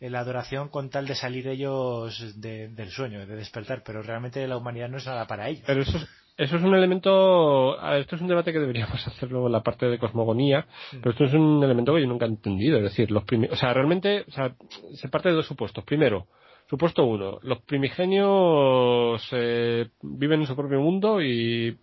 la 0.00 0.20
adoración 0.20 0.70
con 0.70 0.88
tal 0.88 1.06
de 1.06 1.14
salir 1.14 1.46
ellos 1.48 2.40
del 2.40 2.90
sueño, 2.90 3.26
de 3.26 3.36
despertar. 3.36 3.82
Pero 3.84 4.02
realmente 4.02 4.46
la 4.48 4.56
humanidad 4.56 4.88
no 4.88 4.96
es 4.96 5.06
nada 5.06 5.26
para 5.26 5.48
ellos. 5.48 5.64
Pero 5.66 5.82
eso 5.82 5.98
eso 6.40 6.56
es 6.56 6.62
un 6.62 6.74
elemento, 6.74 7.78
esto 7.96 8.16
es 8.16 8.22
un 8.22 8.28
debate 8.28 8.50
que 8.50 8.60
deberíamos 8.60 9.06
hacerlo 9.06 9.44
en 9.44 9.52
la 9.52 9.62
parte 9.62 9.86
de 9.86 9.98
cosmogonía, 9.98 10.66
pero 10.90 11.10
esto 11.10 11.24
es 11.24 11.34
un 11.34 11.62
elemento 11.62 11.94
que 11.94 12.00
yo 12.00 12.06
nunca 12.06 12.24
he 12.24 12.28
entendido. 12.28 12.78
Es 12.78 12.84
decir, 12.84 13.10
los 13.10 13.24
o 13.50 13.56
sea, 13.56 13.74
realmente 13.74 14.24
o 14.26 14.30
sea, 14.30 14.54
se 14.94 15.08
parte 15.08 15.28
de 15.28 15.34
dos 15.34 15.46
supuestos. 15.46 15.84
Primero, 15.84 16.28
supuesto 16.66 17.04
uno, 17.04 17.40
los 17.42 17.60
primigenios 17.60 19.22
eh, 19.32 19.90
viven 20.00 20.40
en 20.40 20.46
su 20.46 20.56
propio 20.56 20.80
mundo 20.80 21.20
y 21.20 21.76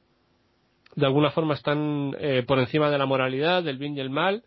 de 0.96 1.06
alguna 1.06 1.30
forma 1.30 1.54
están 1.54 2.16
eh, 2.20 2.44
por 2.48 2.58
encima 2.58 2.90
de 2.90 2.98
la 2.98 3.06
moralidad, 3.06 3.62
del 3.62 3.78
bien 3.78 3.96
y 3.96 4.00
el 4.00 4.10
mal, 4.10 4.44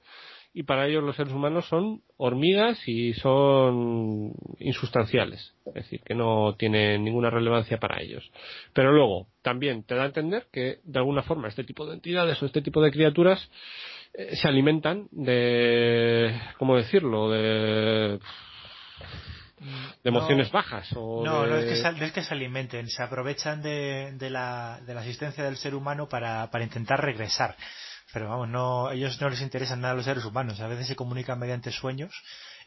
y 0.53 0.65
para 0.65 0.87
ellos 0.87 1.05
los 1.05 1.17
seres 1.17 1.33
humanos 1.33 1.67
son 1.69 2.03
hormigas 2.17 2.81
y 2.87 3.15
son 3.15 4.33
insustanciales, 4.59 5.55
es 5.67 5.75
decir, 5.75 6.01
que 6.05 6.15
no 6.15 6.57
tienen 6.59 7.05
ninguna 7.05 7.31
relevancia 7.31 7.79
para 7.79 8.03
ellos. 8.03 8.31
Pero 8.73 8.93
luego, 8.93 9.29
también 9.43 9.85
te 9.85 9.95
da 9.95 10.03
a 10.03 10.07
entender 10.07 10.47
que 10.53 10.79
de 10.83 10.99
alguna 10.99 11.23
forma 11.23 11.49
este 11.49 11.65
tipo 11.65 11.87
de 11.87 11.95
entidades 11.95 12.43
o 12.43 12.47
este 12.47 12.63
tipo 12.63 12.83
de 12.83 12.91
criaturas 12.91 13.49
eh, 14.15 14.35
se 14.35 14.49
alimentan 14.49 15.07
de, 15.13 16.35
¿cómo 16.59 16.77
decirlo?, 16.77 17.31
de 17.31 18.19
de 20.03 20.09
emociones 20.09 20.51
bajas 20.51 20.89
o 20.97 21.23
no, 21.23 21.47
no, 21.47 21.57
es 21.57 21.67
que, 21.67 21.77
se, 21.77 22.05
es 22.05 22.13
que 22.13 22.23
se 22.23 22.33
alimenten, 22.33 22.89
se 22.89 23.03
aprovechan 23.03 23.61
de, 23.61 24.13
de, 24.15 24.31
la, 24.31 24.81
de 24.87 24.95
la 24.95 25.03
asistencia 25.03 25.45
del 25.45 25.59
ser 25.59 25.75
humano 25.75 26.09
para, 26.09 26.51
para 26.51 26.65
intentar 26.65 27.05
regresar 27.05 27.55
pero 28.13 28.29
vamos, 28.29 28.49
no, 28.49 28.91
ellos 28.91 29.21
no 29.21 29.29
les 29.29 29.41
interesan 29.41 29.81
nada 29.81 29.95
los 29.95 30.05
seres 30.05 30.25
humanos. 30.25 30.61
A 30.61 30.69
veces 30.69 30.87
se 30.87 30.97
comunican 30.97 31.39
mediante 31.39 31.71
sueños 31.71 32.13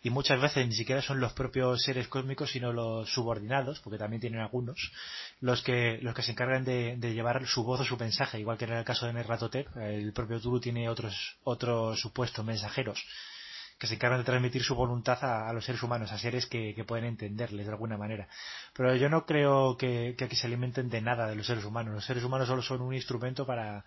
y 0.01 0.09
muchas 0.09 0.41
veces 0.41 0.67
ni 0.67 0.75
siquiera 0.75 1.01
son 1.01 1.19
los 1.19 1.33
propios 1.33 1.81
seres 1.81 2.07
cósmicos, 2.07 2.51
sino 2.51 2.71
los 2.73 3.09
subordinados, 3.11 3.79
porque 3.79 3.97
también 3.97 4.21
tienen 4.21 4.41
algunos, 4.41 4.91
los 5.39 5.61
que, 5.61 5.99
los 6.01 6.13
que 6.13 6.23
se 6.23 6.31
encargan 6.31 6.65
de, 6.65 6.97
llevar 7.13 7.45
su 7.47 7.63
voz 7.63 7.79
o 7.81 7.85
su 7.85 7.97
mensaje, 7.97 8.39
igual 8.39 8.57
que 8.57 8.65
en 8.65 8.73
el 8.73 8.85
caso 8.85 9.05
de 9.05 9.13
Nerratotep, 9.13 9.77
el 9.77 10.11
propio 10.13 10.41
Tulu 10.41 10.59
tiene 10.59 10.89
otros, 10.89 11.37
otros 11.43 11.99
supuestos 11.99 12.43
mensajeros 12.43 13.03
que 13.79 13.87
se 13.87 13.95
encargan 13.95 14.19
de 14.19 14.25
transmitir 14.25 14.63
su 14.63 14.75
voluntad 14.75 15.17
a, 15.23 15.51
los 15.51 15.65
seres 15.65 15.81
humanos, 15.83 16.11
a 16.11 16.17
seres 16.17 16.45
que, 16.45 16.81
pueden 16.87 17.05
entenderles 17.05 17.65
de 17.65 17.71
alguna 17.71 17.97
manera. 17.97 18.27
Pero 18.73 18.95
yo 18.95 19.09
no 19.09 19.25
creo 19.25 19.75
que, 19.77 20.15
que 20.17 20.25
aquí 20.25 20.35
se 20.35 20.47
alimenten 20.47 20.89
de 20.89 21.01
nada 21.01 21.27
de 21.27 21.35
los 21.35 21.47
seres 21.47 21.65
humanos. 21.65 21.93
Los 21.93 22.05
seres 22.05 22.23
humanos 22.23 22.47
solo 22.47 22.61
son 22.61 22.81
un 22.81 22.93
instrumento 22.93 23.45
para, 23.45 23.83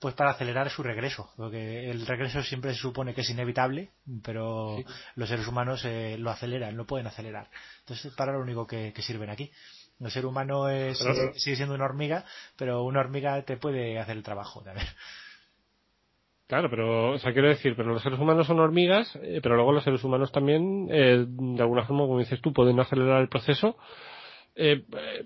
pues 0.00 0.14
para 0.14 0.30
acelerar 0.30 0.70
su 0.70 0.82
regreso, 0.82 1.30
porque 1.36 1.90
el 1.90 2.06
regreso 2.06 2.42
siempre 2.42 2.72
se 2.72 2.80
supone 2.80 3.14
que 3.14 3.22
es 3.22 3.30
inevitable, 3.30 3.90
pero 4.22 4.76
los 5.16 5.28
seres 5.28 5.46
humanos 5.48 5.84
eh, 5.84 6.16
lo 6.18 6.30
aceleran, 6.30 6.76
lo 6.76 6.86
pueden 6.86 7.06
acelerar. 7.06 7.48
Entonces, 7.80 8.14
para 8.14 8.32
lo 8.32 8.40
único 8.40 8.66
que, 8.66 8.92
sirven 8.98 9.30
aquí. 9.30 9.50
El 10.00 10.12
ser 10.12 10.26
humano 10.26 10.68
es, 10.68 10.98
sigue 11.34 11.56
siendo 11.56 11.74
una 11.74 11.84
hormiga, 11.84 12.24
pero 12.56 12.84
una 12.84 13.00
hormiga 13.00 13.42
te 13.42 13.56
puede 13.56 13.98
hacer 13.98 14.16
el 14.16 14.22
trabajo 14.22 14.62
también. 14.62 14.86
Claro, 16.46 16.70
pero, 16.70 17.12
o 17.12 17.18
sea, 17.18 17.32
quiero 17.32 17.48
decir, 17.48 17.74
pero 17.76 17.92
los 17.92 18.02
seres 18.02 18.18
humanos 18.18 18.46
son 18.46 18.58
hormigas, 18.60 19.14
eh, 19.16 19.40
pero 19.42 19.56
luego 19.56 19.72
los 19.72 19.84
seres 19.84 20.02
humanos 20.02 20.32
también, 20.32 20.88
eh, 20.90 21.24
de 21.26 21.62
alguna 21.62 21.84
forma, 21.84 22.06
como 22.06 22.20
dices 22.20 22.40
tú, 22.40 22.54
pueden 22.54 22.80
acelerar 22.80 23.20
el 23.20 23.28
proceso 23.28 23.76
eh, 24.60 24.82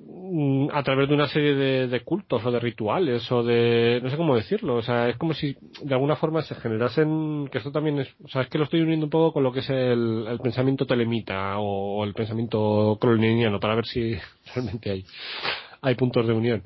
mm, 0.07 0.69
a 0.73 0.83
través 0.83 1.09
de 1.09 1.15
una 1.15 1.27
serie 1.27 1.55
de, 1.55 2.01
cultos 2.01 2.45
o 2.45 2.51
de 2.51 2.61
rituales 2.61 3.33
o 3.33 3.43
de 3.43 3.99
no 4.03 4.11
sé 4.11 4.17
cómo 4.19 4.37
decirlo 4.37 4.75
o 4.75 4.83
sea 4.83 5.09
es 5.09 5.17
como 5.17 5.33
si 5.33 5.57
de 5.83 5.95
alguna 5.95 6.17
forma 6.17 6.43
se 6.43 6.55
generasen 6.55 7.49
que 7.51 7.57
esto 7.57 7.73
también 7.73 8.01
es 8.01 8.15
o 8.23 8.29
sea 8.29 8.43
es 8.43 8.49
que 8.49 8.59
lo 8.59 8.65
estoy 8.65 8.83
uniendo 8.83 9.07
un 9.07 9.11
poco 9.11 9.33
con 9.33 9.43
lo 9.43 9.51
que 9.51 9.61
es 9.61 9.71
el, 9.71 10.39
pensamiento 10.43 10.85
telemita 10.85 11.59
o, 11.59 12.05
el 12.05 12.13
pensamiento 12.13 12.99
colonial 13.01 13.59
para 13.59 13.75
ver 13.75 13.87
si 13.87 14.15
realmente 14.55 14.91
hay 14.91 15.05
hay 15.81 15.95
puntos 15.95 16.27
de 16.27 16.35
unión 16.35 16.65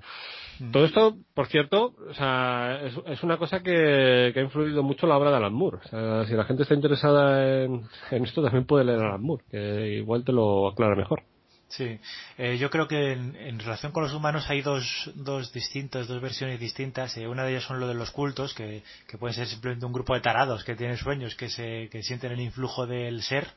mm. 0.59 0.73
todo 0.73 0.85
esto, 0.87 1.17
por 1.35 1.47
cierto, 1.47 1.95
o 2.09 2.15
sea, 2.15 2.81
es, 3.07 3.23
una 3.23 3.37
cosa 3.37 3.63
que, 3.63 4.33
ha 4.35 4.41
influido 4.41 4.83
mucho 4.83 5.07
la 5.07 5.17
obra 5.17 5.31
de 5.31 5.37
Alan 5.37 5.53
Moore. 5.53 5.79
O 5.85 5.89
sea, 5.89 6.25
si 6.25 6.35
la 6.35 6.45
gente 6.45 6.63
está 6.65 6.75
interesada 6.75 7.63
en, 7.63 7.83
en 8.11 8.25
esto, 8.25 8.43
también 8.43 8.65
puede 8.65 8.85
leer 8.85 9.01
Alan 9.01 9.23
Moore, 9.23 9.45
que 9.51 9.97
igual 9.99 10.25
te 10.25 10.33
lo 10.33 10.69
aclara 10.69 10.97
mejor. 10.97 11.23
Sí, 11.69 11.99
eh, 12.39 12.59
yo 12.59 12.71
creo 12.71 12.87
que 12.87 13.13
en, 13.13 13.59
relación 13.59 13.91
con 13.91 14.05
los 14.05 14.13
humanos 14.13 14.49
hay 14.49 14.63
dos, 14.63 15.11
dos 15.15 15.53
distintos, 15.53 16.07
dos 16.07 16.23
versiones 16.23 16.61
distintas. 16.61 17.17
Eh, 17.17 17.27
una 17.27 17.45
de 17.45 17.51
ellas 17.51 17.65
son 17.65 17.81
lo 17.81 17.89
de 17.89 17.95
los 17.95 18.13
cultos, 18.13 18.55
que, 18.55 18.83
que 19.09 19.19
pueden 19.19 19.35
ser 19.35 19.49
simplemente 19.49 19.85
un 19.85 19.93
grupo 19.93 20.15
de 20.15 20.21
tarados 20.21 20.63
que 20.63 20.77
tienen 20.77 20.97
sueños, 20.97 21.35
que, 21.35 21.51
se, 21.51 21.89
que 21.91 22.03
sienten 22.03 22.33
el 22.33 22.41
influjo 22.41 22.87
del 22.87 23.23
ser 23.23 23.49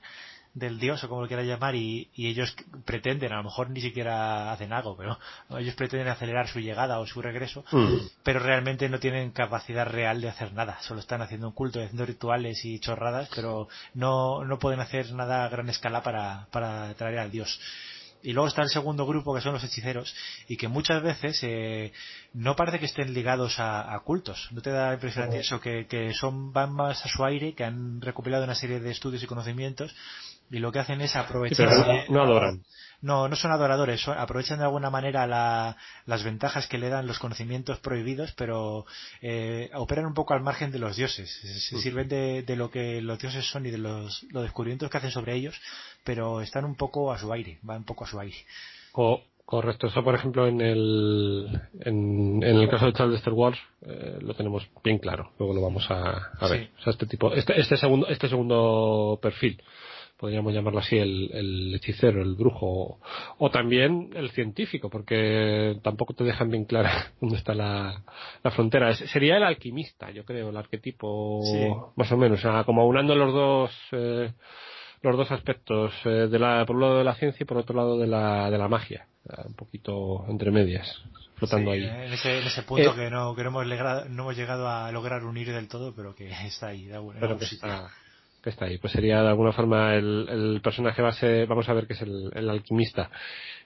del 0.53 0.79
dios 0.79 1.03
o 1.03 1.09
como 1.09 1.21
lo 1.21 1.27
quiera 1.27 1.43
llamar 1.43 1.75
y, 1.75 2.09
ellos 2.15 2.55
pretenden, 2.85 3.31
a 3.31 3.37
lo 3.37 3.43
mejor 3.43 3.69
ni 3.69 3.81
siquiera 3.81 4.51
hacen 4.51 4.73
algo, 4.73 4.95
pero 4.97 5.17
ellos 5.59 5.75
pretenden 5.75 6.07
acelerar 6.07 6.47
su 6.47 6.59
llegada 6.59 6.99
o 6.99 7.05
su 7.05 7.21
regreso, 7.21 7.63
mm. 7.71 7.95
pero 8.23 8.39
realmente 8.39 8.89
no 8.89 8.99
tienen 8.99 9.31
capacidad 9.31 9.85
real 9.85 10.21
de 10.21 10.29
hacer 10.29 10.53
nada, 10.53 10.79
solo 10.81 10.99
están 10.99 11.21
haciendo 11.21 11.47
un 11.47 11.53
culto, 11.53 11.79
haciendo 11.79 12.05
rituales 12.05 12.65
y 12.65 12.79
chorradas, 12.79 13.29
pero 13.35 13.67
no, 13.93 14.43
no 14.43 14.59
pueden 14.59 14.79
hacer 14.79 15.13
nada 15.13 15.45
a 15.45 15.49
gran 15.49 15.69
escala 15.69 16.01
para, 16.03 16.47
para 16.51 16.93
traer 16.95 17.19
al 17.19 17.31
dios 17.31 17.59
y 18.21 18.33
luego 18.33 18.47
está 18.47 18.61
el 18.61 18.69
segundo 18.69 19.05
grupo 19.05 19.33
que 19.33 19.41
son 19.41 19.53
los 19.53 19.63
hechiceros 19.63 20.13
y 20.47 20.57
que 20.57 20.67
muchas 20.67 21.01
veces 21.01 21.39
eh, 21.43 21.91
no 22.33 22.55
parece 22.55 22.79
que 22.79 22.85
estén 22.85 23.13
ligados 23.13 23.55
a, 23.59 23.99
cultos. 24.03 24.49
No 24.51 24.61
te 24.61 24.71
da 24.71 24.87
la 24.87 24.93
impresión 24.95 25.29
de 25.29 25.39
eso 25.39 25.59
que, 25.59 25.87
que, 25.87 26.13
son 26.13 26.51
van 26.51 26.73
más 26.73 27.05
a 27.05 27.09
su 27.09 27.23
aire 27.23 27.53
que 27.53 27.63
han 27.63 28.01
recopilado 28.01 28.43
una 28.43 28.55
serie 28.55 28.79
de 28.79 28.91
estudios 28.91 29.23
y 29.23 29.27
conocimientos 29.27 29.95
y 30.51 30.59
lo 30.59 30.71
que 30.71 30.79
hacen 30.79 31.01
es 31.01 31.15
aprovechar 31.15 32.09
no 32.09 32.23
adoran 32.23 32.63
no, 33.01 33.27
no 33.27 33.35
son 33.35 33.51
adoradores, 33.51 34.07
aprovechan 34.07 34.59
de 34.59 34.65
alguna 34.65 34.89
manera 34.89 35.25
las 36.05 36.23
ventajas 36.23 36.67
que 36.67 36.77
le 36.77 36.89
dan 36.89 37.07
los 37.07 37.19
conocimientos 37.19 37.79
prohibidos, 37.79 38.33
pero 38.33 38.85
eh, 39.21 39.69
operan 39.73 40.05
un 40.05 40.13
poco 40.13 40.33
al 40.33 40.41
margen 40.41 40.71
de 40.71 40.79
los 40.79 40.97
dioses. 40.97 41.29
Se, 41.31 41.77
sirven 41.77 42.09
de, 42.09 42.55
lo 42.55 42.69
que 42.69 43.01
los 43.01 43.19
dioses 43.19 43.45
son 43.45 43.65
y 43.65 43.71
de 43.71 43.77
los, 43.77 44.25
descubrimientos 44.31 44.89
que 44.89 44.97
hacen 44.97 45.11
sobre 45.11 45.35
ellos, 45.35 45.59
pero 46.03 46.41
están 46.41 46.65
un 46.65 46.75
poco 46.75 47.11
a 47.11 47.17
su 47.17 47.31
aire, 47.31 47.59
van 47.61 47.77
un 47.77 47.85
poco 47.85 48.03
a 48.03 48.07
su 48.07 48.19
aire. 48.19 48.37
correcto, 49.45 49.87
eso 49.87 50.03
por 50.03 50.13
ejemplo 50.13 50.47
en 50.47 50.61
el, 50.61 51.61
en, 51.79 52.43
el 52.43 52.69
caso 52.69 52.85
de 52.85 52.93
Charles 52.93 53.25
Wars 53.25 53.57
eh, 53.81 54.19
lo 54.21 54.33
tenemos 54.35 54.67
bien 54.83 54.99
claro, 54.99 55.31
luego 55.39 55.53
lo 55.53 55.61
vamos 55.61 55.89
a, 55.89 56.29
ver. 56.49 56.69
O 56.77 56.81
sea, 56.81 56.91
este 56.91 57.05
tipo, 57.07 57.33
este, 57.33 57.59
este 57.59 57.77
segundo, 57.77 58.07
este 58.07 58.27
segundo 58.27 59.17
perfil 59.21 59.61
podríamos 60.19 60.53
llamarlo 60.53 60.79
así, 60.79 60.97
el, 60.97 61.73
hechicero, 61.75 62.21
el 62.21 62.35
brujo, 62.35 62.99
o, 63.37 63.49
también 63.49 64.09
el 64.13 64.29
científico, 64.31 64.89
porque 64.89 65.77
tampoco 65.81 66.13
te 66.13 66.25
dejan 66.25 66.49
bien 66.49 66.65
clara 66.65 67.13
dónde 67.21 67.37
está 67.37 67.53
la, 67.53 68.03
frontera. 68.51 68.93
sería 68.93 69.37
el 69.37 69.43
alquimista, 69.43 70.11
yo 70.11 70.25
creo, 70.25 70.49
el 70.49 70.57
arquetipo, 70.57 71.93
más 71.95 72.11
o 72.11 72.17
menos, 72.17 72.41
como 72.65 72.81
aunando 72.81 73.15
los 73.15 73.33
dos, 73.33 73.71
eh, 73.93 74.33
los 75.01 75.17
dos 75.17 75.31
aspectos, 75.31 75.93
eh, 76.03 76.27
de 76.27 76.39
la, 76.39 76.65
por 76.65 76.75
un 76.75 76.81
lado 76.81 76.97
de 76.97 77.05
la 77.05 77.15
ciencia 77.15 77.43
y 77.43 77.47
por 77.47 77.57
otro 77.57 77.75
lado 77.75 77.97
de 77.97 78.07
la, 78.07 78.51
de 78.51 78.57
la 78.57 78.67
magia, 78.67 79.07
un 79.45 79.55
poquito 79.55 80.25
entre 80.27 80.51
medias. 80.51 81.01
Flotando 81.39 81.71
ahí. 81.71 81.85
En 81.85 82.11
ese, 82.11 82.63
punto 82.63 82.91
eh, 82.91 82.95
que, 82.95 83.09
no, 83.09 83.33
que 83.33 83.43
no, 83.43 83.49
hemos 83.49 83.65
llegado, 83.65 84.05
no 84.09 84.23
hemos 84.23 84.35
llegado 84.35 84.67
a 84.67 84.91
lograr 84.91 85.23
unir 85.23 85.53
del 85.53 85.69
todo, 85.69 85.95
pero 85.95 86.13
que 86.13 86.29
está 86.45 86.67
ahí. 86.67 86.87
Da, 86.87 86.99
pero 87.17 87.37
que 87.37 87.45
está, 87.45 87.89
que 88.41 88.49
está 88.49 88.65
ahí. 88.65 88.77
Pues 88.77 88.93
sería 88.93 89.21
de 89.21 89.29
alguna 89.29 89.51
forma 89.51 89.95
el, 89.95 90.59
personaje 90.63 91.01
base, 91.01 91.45
vamos 91.45 91.67
a 91.69 91.73
ver 91.73 91.87
que 91.87 91.93
es 91.93 92.01
el, 92.01 92.49
alquimista. 92.49 93.09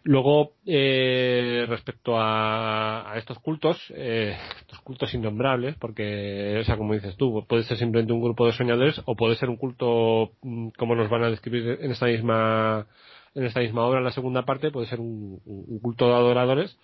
Luego, 0.03 0.53
eh, 0.65 1.65
respecto 1.67 2.15
a, 2.17 3.13
estos 3.15 3.39
cultos, 3.39 3.77
eh, 3.95 4.35
estos 4.59 4.79
cultos 4.81 5.13
innombrables, 5.13 5.75
porque, 5.75 6.57
o 6.59 6.63
sea, 6.63 6.77
como 6.77 6.93
dices 6.93 7.15
tú, 7.15 7.45
puede 7.47 7.63
ser 7.63 7.77
simplemente 7.77 8.13
un 8.13 8.21
grupo 8.21 8.45
de 8.45 8.53
soñadores 8.53 9.01
o 9.05 9.15
puede 9.15 9.35
ser 9.35 9.49
un 9.49 9.57
culto, 9.57 10.31
mm, 10.41 10.69
como 10.77 10.95
nos 10.95 11.09
van 11.09 11.23
a 11.23 11.29
describir 11.29 11.79
en 11.81 11.91
esta 11.91 12.07
misma, 12.07 12.87
en 13.35 13.45
esta 13.45 13.61
misma 13.61 13.85
obra, 13.85 13.99
en 13.99 14.05
la 14.05 14.11
segunda 14.11 14.43
parte, 14.43 14.71
puede 14.71 14.87
ser 14.87 14.99
un 14.99 15.39
culto 15.81 16.07
de 16.07 16.13
adoradores 16.13 16.77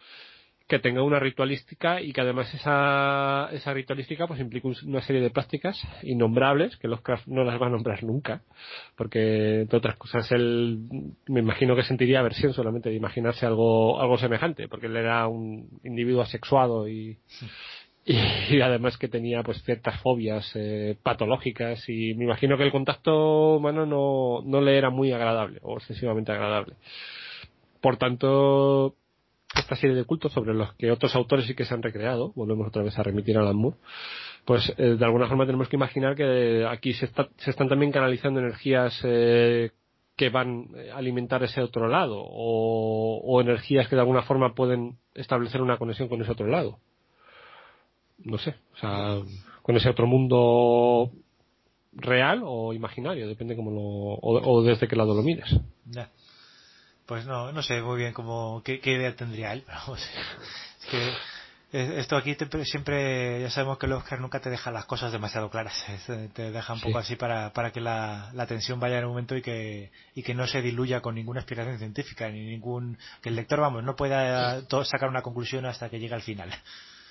que 0.69 0.79
tenga 0.79 1.01
una 1.01 1.19
ritualística 1.19 1.99
y 1.99 2.13
que 2.13 2.21
además 2.21 2.53
esa, 2.53 3.49
esa 3.51 3.73
ritualística 3.73 4.27
pues 4.27 4.39
implica 4.39 4.69
una 4.85 5.01
serie 5.01 5.19
de 5.19 5.31
prácticas 5.31 5.81
innombrables 6.03 6.77
que 6.77 6.87
Lovecraft 6.87 7.25
no 7.27 7.43
las 7.43 7.59
va 7.59 7.65
a 7.65 7.71
nombrar 7.71 8.03
nunca 8.03 8.43
porque 8.95 9.61
entre 9.61 9.79
otras 9.79 9.97
cosas 9.97 10.31
él 10.31 10.79
me 11.27 11.39
imagino 11.39 11.75
que 11.75 11.81
sentiría 11.81 12.19
aversión 12.19 12.53
solamente 12.53 12.89
de 12.89 12.95
imaginarse 12.95 13.47
algo 13.47 13.99
algo 13.99 14.19
semejante 14.19 14.67
porque 14.67 14.85
él 14.85 14.95
era 14.95 15.27
un 15.27 15.67
individuo 15.83 16.21
asexuado 16.21 16.87
y, 16.87 17.17
y, 18.05 18.61
además 18.61 18.95
que 18.99 19.07
tenía 19.07 19.41
pues 19.41 19.63
ciertas 19.63 19.99
fobias 20.01 20.51
eh, 20.53 20.95
patológicas 21.01 21.83
y 21.89 22.13
me 22.13 22.25
imagino 22.25 22.57
que 22.57 22.63
el 22.63 22.71
contacto 22.71 23.55
humano 23.55 23.87
no, 23.87 24.43
no 24.45 24.61
le 24.61 24.77
era 24.77 24.91
muy 24.91 25.11
agradable 25.11 25.57
o 25.63 25.77
excesivamente 25.77 26.31
agradable. 26.31 26.75
Por 27.81 27.97
tanto 27.97 28.98
esta 29.55 29.75
serie 29.75 29.95
de 29.95 30.05
cultos 30.05 30.31
sobre 30.31 30.53
los 30.53 30.73
que 30.75 30.91
otros 30.91 31.15
autores 31.15 31.45
sí 31.45 31.55
que 31.55 31.65
se 31.65 31.73
han 31.73 31.81
recreado, 31.81 32.31
volvemos 32.35 32.67
otra 32.67 32.83
vez 32.83 32.97
a 32.97 33.03
remitir 33.03 33.37
a 33.37 33.41
Alan 33.41 33.55
Moore, 33.55 33.77
pues 34.45 34.73
eh, 34.77 34.95
de 34.97 35.05
alguna 35.05 35.27
forma 35.27 35.45
tenemos 35.45 35.67
que 35.69 35.75
imaginar 35.75 36.15
que 36.15 36.65
aquí 36.67 36.93
se, 36.93 37.09
están 37.45 37.67
también 37.67 37.91
canalizando 37.91 38.39
energías 38.39 38.99
eh, 39.03 39.71
que 40.15 40.29
van 40.29 40.67
a 40.93 40.97
alimentar 40.97 41.41
ese 41.43 41.61
otro 41.61 41.87
lado 41.87 42.17
o, 42.19 43.39
energías 43.41 43.87
que 43.87 43.95
de 43.95 44.01
alguna 44.01 44.23
forma 44.23 44.53
pueden 44.53 44.97
establecer 45.15 45.61
una 45.61 45.77
conexión 45.77 46.09
con 46.09 46.21
ese 46.21 46.31
otro 46.31 46.47
lado. 46.47 46.79
No 48.17 48.37
sé, 48.37 48.55
o 48.73 48.77
sea, 48.77 49.17
con 49.61 49.77
ese 49.77 49.89
otro 49.89 50.07
mundo 50.07 51.11
real 51.93 52.41
o 52.43 52.73
imaginario, 52.73 53.29
depende 53.29 53.55
cómo 53.55 53.71
lo, 53.71 53.81
o, 54.21 54.61
desde 54.61 54.89
qué 54.89 54.97
lado 54.97 55.15
lo 55.15 55.23
mires. 55.23 55.57
Pues 57.09 57.25
no, 57.25 57.51
no 57.51 57.63
sé 57.63 57.81
muy 57.81 57.97
bien 57.97 58.13
cómo, 58.13 58.61
qué, 58.63 58.79
idea 58.83 59.15
tendría 59.15 59.51
él, 59.51 59.63
pero 59.65 59.95
es 59.95 60.85
que 60.91 61.11
esto 61.71 62.15
aquí 62.15 62.37
siempre, 62.65 63.41
ya 63.41 63.49
sabemos 63.49 63.79
que 63.79 63.87
el 63.87 63.93
Oscar 63.93 64.21
nunca 64.21 64.39
te 64.39 64.51
deja 64.51 64.69
las 64.69 64.85
cosas 64.85 65.11
demasiado 65.11 65.49
claras, 65.49 65.73
te 66.35 66.51
deja 66.51 66.71
un 66.71 66.81
poco 66.81 66.99
así 66.99 67.15
para, 67.15 67.51
para 67.51 67.71
que 67.71 67.81
la, 67.81 68.29
la, 68.33 68.45
tensión 68.45 68.79
vaya 68.79 68.99
en 68.99 69.05
un 69.05 69.09
momento 69.09 69.35
y 69.35 69.41
que, 69.41 69.91
y 70.13 70.21
que 70.21 70.35
no 70.35 70.45
se 70.45 70.61
diluya 70.61 71.01
con 71.01 71.15
ninguna 71.15 71.39
explicación 71.39 71.79
científica, 71.79 72.29
ni 72.29 72.45
ningún, 72.45 72.95
que 73.23 73.29
el 73.29 73.35
lector, 73.35 73.59
vamos, 73.59 73.83
no 73.83 73.95
pueda 73.95 74.61
sacar 74.83 75.09
una 75.09 75.23
conclusión 75.23 75.65
hasta 75.65 75.89
que 75.89 75.99
llegue 75.99 76.13
al 76.13 76.21
final. 76.21 76.53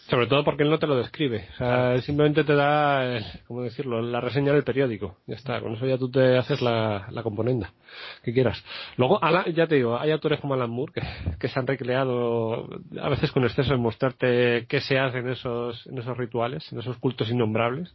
Sobre 0.09 0.27
todo 0.27 0.43
porque 0.43 0.63
él 0.63 0.71
no 0.71 0.79
te 0.79 0.87
lo 0.87 0.97
describe. 0.97 1.49
O 1.53 1.57
sea, 1.59 2.01
simplemente 2.01 2.43
te 2.43 2.55
da, 2.55 3.21
¿cómo 3.47 3.63
decirlo?, 3.63 4.01
la 4.01 4.23
reseña 4.23 4.55
del 4.55 4.65
periódico. 4.65 5.19
Ya 5.27 5.35
está, 5.35 5.61
con 5.61 5.75
eso 5.75 5.87
ya 5.87 5.99
tú 5.99 6.11
te 6.11 6.39
haces 6.39 6.63
la, 6.63 7.09
la 7.11 7.23
componenda 7.23 7.75
que 8.23 8.33
quieras. 8.33 8.65
Luego, 8.97 9.21
ya 9.55 9.67
te 9.67 9.75
digo, 9.75 9.99
hay 9.99 10.11
autores 10.11 10.41
como 10.41 10.55
Alan 10.55 10.71
Moore 10.71 10.95
que, 10.95 11.03
que, 11.39 11.49
se 11.49 11.59
han 11.59 11.67
recreado 11.67 12.69
a 13.01 13.09
veces 13.11 13.31
con 13.33 13.45
exceso 13.45 13.75
en 13.75 13.81
mostrarte 13.81 14.65
qué 14.67 14.81
se 14.81 14.99
hace 14.99 15.19
en 15.19 15.29
esos, 15.29 15.87
en 15.87 15.99
esos 15.99 16.17
rituales, 16.17 16.73
en 16.73 16.79
esos 16.79 16.97
cultos 16.97 17.29
innombrables 17.31 17.95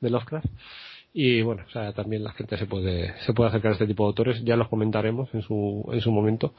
de 0.00 0.10
Lovecraft. 0.10 0.46
Y 1.14 1.40
bueno, 1.40 1.64
o 1.66 1.70
sea, 1.70 1.94
también 1.94 2.24
la 2.24 2.32
gente 2.32 2.58
se 2.58 2.66
puede, 2.66 3.18
se 3.20 3.32
puede 3.32 3.48
acercar 3.48 3.70
a 3.70 3.74
este 3.74 3.86
tipo 3.86 4.04
de 4.04 4.08
autores, 4.08 4.44
ya 4.44 4.56
los 4.56 4.68
comentaremos 4.68 5.32
en 5.34 5.40
su, 5.40 5.88
en 5.92 6.00
su 6.02 6.10
momento 6.10 6.52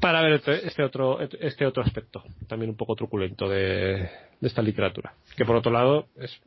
para 0.00 0.22
ver 0.22 0.42
este 0.64 0.82
otro 0.82 1.20
este 1.20 1.66
otro 1.66 1.82
aspecto 1.82 2.22
también 2.46 2.70
un 2.70 2.76
poco 2.76 2.94
truculento 2.96 3.48
de, 3.48 4.08
esta 4.40 4.62
literatura. 4.62 5.14
Que 5.36 5.44
por 5.44 5.56
otro 5.56 5.72
lado 5.72 6.06
es 6.16 6.40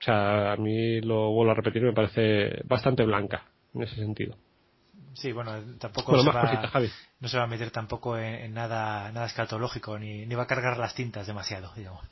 o 0.00 0.04
sea 0.04 0.52
a 0.52 0.56
mí 0.56 1.00
lo 1.00 1.30
vuelvo 1.30 1.52
a 1.52 1.54
repetir 1.54 1.82
me 1.82 1.92
parece 1.92 2.62
bastante 2.64 3.04
blanca 3.04 3.44
en 3.74 3.82
ese 3.82 3.96
sentido. 3.96 4.36
Sí 5.14 5.32
bueno 5.32 5.52
tampoco 5.78 6.20
se 6.22 6.30
va, 6.30 6.70
no 7.20 7.28
se 7.28 7.36
va 7.36 7.44
a 7.44 7.48
meter 7.48 7.70
tampoco 7.70 8.18
en, 8.18 8.52
nada 8.52 9.12
nada 9.12 9.26
escatológico 9.26 9.98
ni, 9.98 10.26
ni 10.26 10.34
va 10.34 10.44
a 10.44 10.48
cargar 10.48 10.76
las 10.76 10.94
tintas 10.94 11.26
demasiado 11.26 11.72
digamos 11.76 12.04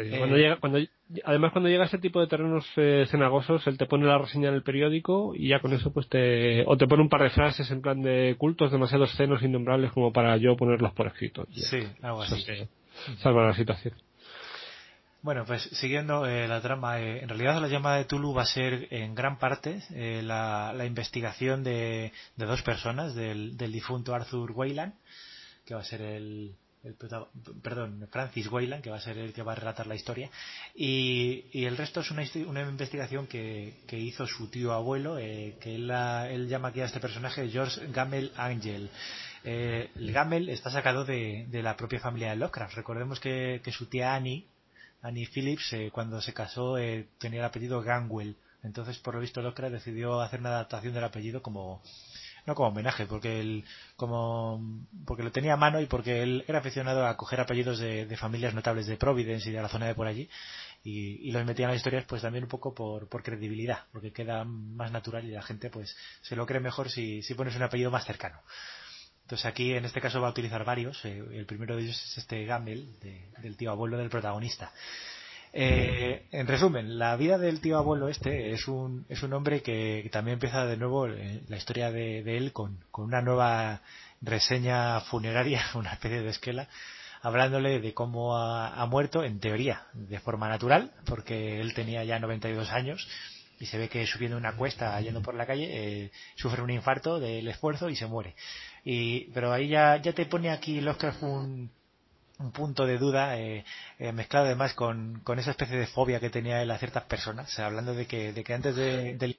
eh, 0.00 0.56
cuando 0.60 0.78
además, 1.24 1.52
cuando 1.52 1.68
llega 1.68 1.84
a 1.84 1.86
ese 1.86 1.98
tipo 1.98 2.20
de 2.20 2.26
terrenos 2.26 2.66
eh, 2.76 3.06
cenagosos, 3.10 3.66
él 3.66 3.78
te 3.78 3.86
pone 3.86 4.06
la 4.06 4.18
reseña 4.18 4.48
en 4.48 4.54
el 4.54 4.62
periódico 4.62 5.34
y 5.34 5.48
ya 5.48 5.60
con 5.60 5.72
eso, 5.72 5.92
pues 5.92 6.08
te. 6.08 6.64
O 6.66 6.76
te 6.76 6.86
pone 6.86 7.02
un 7.02 7.08
par 7.08 7.22
de 7.22 7.30
frases 7.30 7.70
en 7.70 7.82
plan 7.82 8.00
de 8.02 8.36
cultos 8.38 8.72
demasiados 8.72 9.14
cenos 9.16 9.42
innombrables 9.42 9.92
como 9.92 10.12
para 10.12 10.36
yo 10.36 10.56
ponerlos 10.56 10.92
por 10.92 11.06
escrito. 11.06 11.46
Sí, 11.52 11.86
algo 12.02 12.22
así. 12.22 12.44
salva 13.18 13.46
la 13.46 13.54
situación. 13.54 13.94
Bueno, 15.22 15.44
pues 15.44 15.62
siguiendo 15.62 16.24
eh, 16.26 16.48
la 16.48 16.62
trama, 16.62 16.98
en 16.98 17.28
realidad 17.28 17.60
la 17.60 17.68
llamada 17.68 17.98
de 17.98 18.06
Tulu 18.06 18.32
va 18.32 18.42
a 18.42 18.46
ser 18.46 18.88
en 18.90 19.14
gran 19.14 19.38
parte 19.38 19.82
la, 19.90 20.72
investigación 20.86 21.62
de, 21.62 22.12
dos 22.36 22.62
personas, 22.62 23.14
del, 23.14 23.58
del 23.58 23.70
difunto 23.70 24.14
Arthur 24.14 24.52
Weyland, 24.52 24.94
que 25.66 25.74
va 25.74 25.80
a 25.80 25.84
ser 25.84 26.00
el, 26.00 26.54
el 26.82 26.94
perdón, 26.94 28.08
Francis 28.10 28.50
Wayland, 28.50 28.82
que 28.82 28.90
va 28.90 28.96
a 28.96 29.00
ser 29.00 29.18
el 29.18 29.32
que 29.34 29.42
va 29.42 29.52
a 29.52 29.56
relatar 29.56 29.86
la 29.86 29.94
historia, 29.94 30.30
y, 30.74 31.44
y 31.52 31.66
el 31.66 31.76
resto 31.76 32.00
es 32.00 32.10
una, 32.10 32.22
una 32.46 32.62
investigación 32.62 33.26
que, 33.26 33.74
que, 33.86 33.98
hizo 33.98 34.26
su 34.26 34.48
tío 34.48 34.72
abuelo, 34.72 35.18
eh, 35.18 35.56
que 35.60 35.74
él, 35.74 35.90
él, 35.90 36.48
llama 36.48 36.68
aquí 36.68 36.80
a 36.80 36.86
este 36.86 37.00
personaje 37.00 37.48
George 37.50 37.86
Gamel 37.92 38.32
Angel. 38.36 38.88
Eh, 39.44 39.90
el 39.94 40.12
Gamel 40.12 40.48
está 40.48 40.70
sacado 40.70 41.04
de, 41.04 41.46
de, 41.50 41.62
la 41.62 41.76
propia 41.76 42.00
familia 42.00 42.30
de 42.30 42.36
Lovecraft. 42.36 42.74
Recordemos 42.74 43.20
que, 43.20 43.60
que 43.62 43.72
su 43.72 43.86
tía 43.86 44.14
Annie, 44.14 44.46
Annie 45.02 45.26
Phillips, 45.26 45.72
eh, 45.74 45.90
cuando 45.92 46.20
se 46.22 46.32
casó 46.32 46.76
tenía 47.18 47.40
el 47.40 47.46
apellido 47.46 47.82
Gangwell. 47.82 48.36
Entonces, 48.62 48.98
por 48.98 49.14
lo 49.14 49.20
visto, 49.20 49.40
Lovecraft 49.42 49.74
decidió 49.74 50.20
hacer 50.20 50.40
una 50.40 50.50
adaptación 50.50 50.94
del 50.94 51.04
apellido 51.04 51.42
como 51.42 51.82
no 52.46 52.54
como 52.54 52.68
homenaje, 52.68 53.06
porque 53.06 53.40
él, 53.40 53.64
como, 53.96 54.86
porque 55.06 55.22
lo 55.22 55.32
tenía 55.32 55.54
a 55.54 55.56
mano 55.56 55.80
y 55.80 55.86
porque 55.86 56.22
él 56.22 56.44
era 56.48 56.58
aficionado 56.58 57.06
a 57.06 57.16
coger 57.16 57.40
apellidos 57.40 57.78
de, 57.78 58.16
familias 58.16 58.54
notables 58.54 58.86
de 58.86 58.96
Providence 58.96 59.48
y 59.48 59.52
de 59.52 59.62
la 59.62 59.68
zona 59.68 59.86
de 59.86 59.94
por 59.94 60.06
allí 60.06 60.28
y, 60.82 61.30
los 61.30 61.44
metía 61.44 61.66
en 61.66 61.72
las 61.72 61.78
historias 61.78 62.04
pues 62.06 62.22
también 62.22 62.44
un 62.44 62.50
poco 62.50 62.74
por, 62.74 63.08
por 63.08 63.22
credibilidad, 63.22 63.84
porque 63.92 64.12
queda 64.12 64.44
más 64.44 64.90
natural 64.92 65.24
y 65.24 65.30
la 65.32 65.42
gente 65.42 65.70
pues 65.70 65.96
se 66.22 66.36
lo 66.36 66.46
cree 66.46 66.60
mejor 66.60 66.90
si, 66.90 67.22
si 67.22 67.34
pones 67.34 67.56
un 67.56 67.62
apellido 67.62 67.90
más 67.90 68.04
cercano. 68.04 68.40
Entonces 69.22 69.46
aquí 69.46 69.74
en 69.74 69.84
este 69.84 70.00
caso 70.00 70.20
va 70.20 70.26
a 70.26 70.32
utilizar 70.32 70.64
varios. 70.64 71.04
Eh, 71.04 71.22
el 71.32 71.46
primero 71.46 71.76
de 71.76 71.82
ellos 71.82 72.02
es 72.04 72.18
este 72.18 72.44
Gamble, 72.46 72.86
de, 73.00 73.30
del 73.38 73.56
tío 73.56 73.70
abuelo 73.70 73.96
del 73.96 74.10
protagonista. 74.10 74.72
Eh, 75.52 76.26
en 76.30 76.46
resumen, 76.46 76.98
la 76.98 77.16
vida 77.16 77.36
del 77.36 77.60
tío 77.60 77.76
abuelo 77.76 78.08
este 78.08 78.52
es 78.52 78.68
un, 78.68 79.04
es 79.08 79.22
un 79.22 79.32
hombre 79.32 79.62
que, 79.62 80.08
también 80.12 80.34
empieza 80.34 80.64
de 80.64 80.76
nuevo 80.76 81.08
eh, 81.08 81.42
la 81.48 81.56
historia 81.56 81.90
de, 81.90 82.36
él 82.36 82.52
con, 82.52 82.78
con, 82.90 83.06
una 83.06 83.20
nueva 83.20 83.82
reseña 84.20 85.00
funeraria, 85.00 85.62
una 85.74 85.92
especie 85.92 86.22
de 86.22 86.30
esquela, 86.30 86.68
hablándole 87.22 87.80
de 87.80 87.94
cómo 87.94 88.36
ha, 88.36 88.80
ha, 88.80 88.86
muerto, 88.86 89.24
en 89.24 89.40
teoría, 89.40 89.86
de 89.92 90.20
forma 90.20 90.48
natural, 90.48 90.92
porque 91.04 91.60
él 91.60 91.74
tenía 91.74 92.04
ya 92.04 92.20
92 92.20 92.70
años 92.70 93.08
y 93.60 93.66
se 93.66 93.76
ve 93.76 93.88
que 93.88 94.06
subiendo 94.06 94.38
una 94.38 94.56
cuesta, 94.56 94.98
yendo 95.02 95.20
por 95.20 95.34
la 95.34 95.46
calle, 95.46 95.68
eh, 95.70 96.10
sufre 96.34 96.62
un 96.62 96.70
infarto 96.70 97.20
del 97.20 97.46
esfuerzo 97.46 97.90
y 97.90 97.96
se 97.96 98.06
muere. 98.06 98.34
Y, 98.84 99.30
pero 99.32 99.52
ahí 99.52 99.68
ya, 99.68 99.98
ya 99.98 100.14
te 100.14 100.24
pone 100.24 100.50
aquí 100.50 100.78
el 100.78 100.88
Oscar 100.88 101.14
un, 101.20 101.70
un 102.40 102.52
punto 102.52 102.86
de 102.86 102.98
duda 102.98 103.38
eh, 103.38 103.64
eh, 103.98 104.12
mezclado 104.12 104.46
además 104.46 104.74
con, 104.74 105.20
con, 105.20 105.38
esa 105.38 105.52
especie 105.52 105.78
de 105.78 105.86
fobia 105.86 106.20
que 106.20 106.30
tenía 106.30 106.62
él 106.62 106.70
a 106.70 106.78
ciertas 106.78 107.04
personas, 107.04 107.58
hablando 107.58 107.94
de 107.94 108.06
que, 108.06 108.32
de 108.32 108.42
que 108.42 108.54
antes 108.54 108.74
de, 108.74 109.16
del 109.16 109.38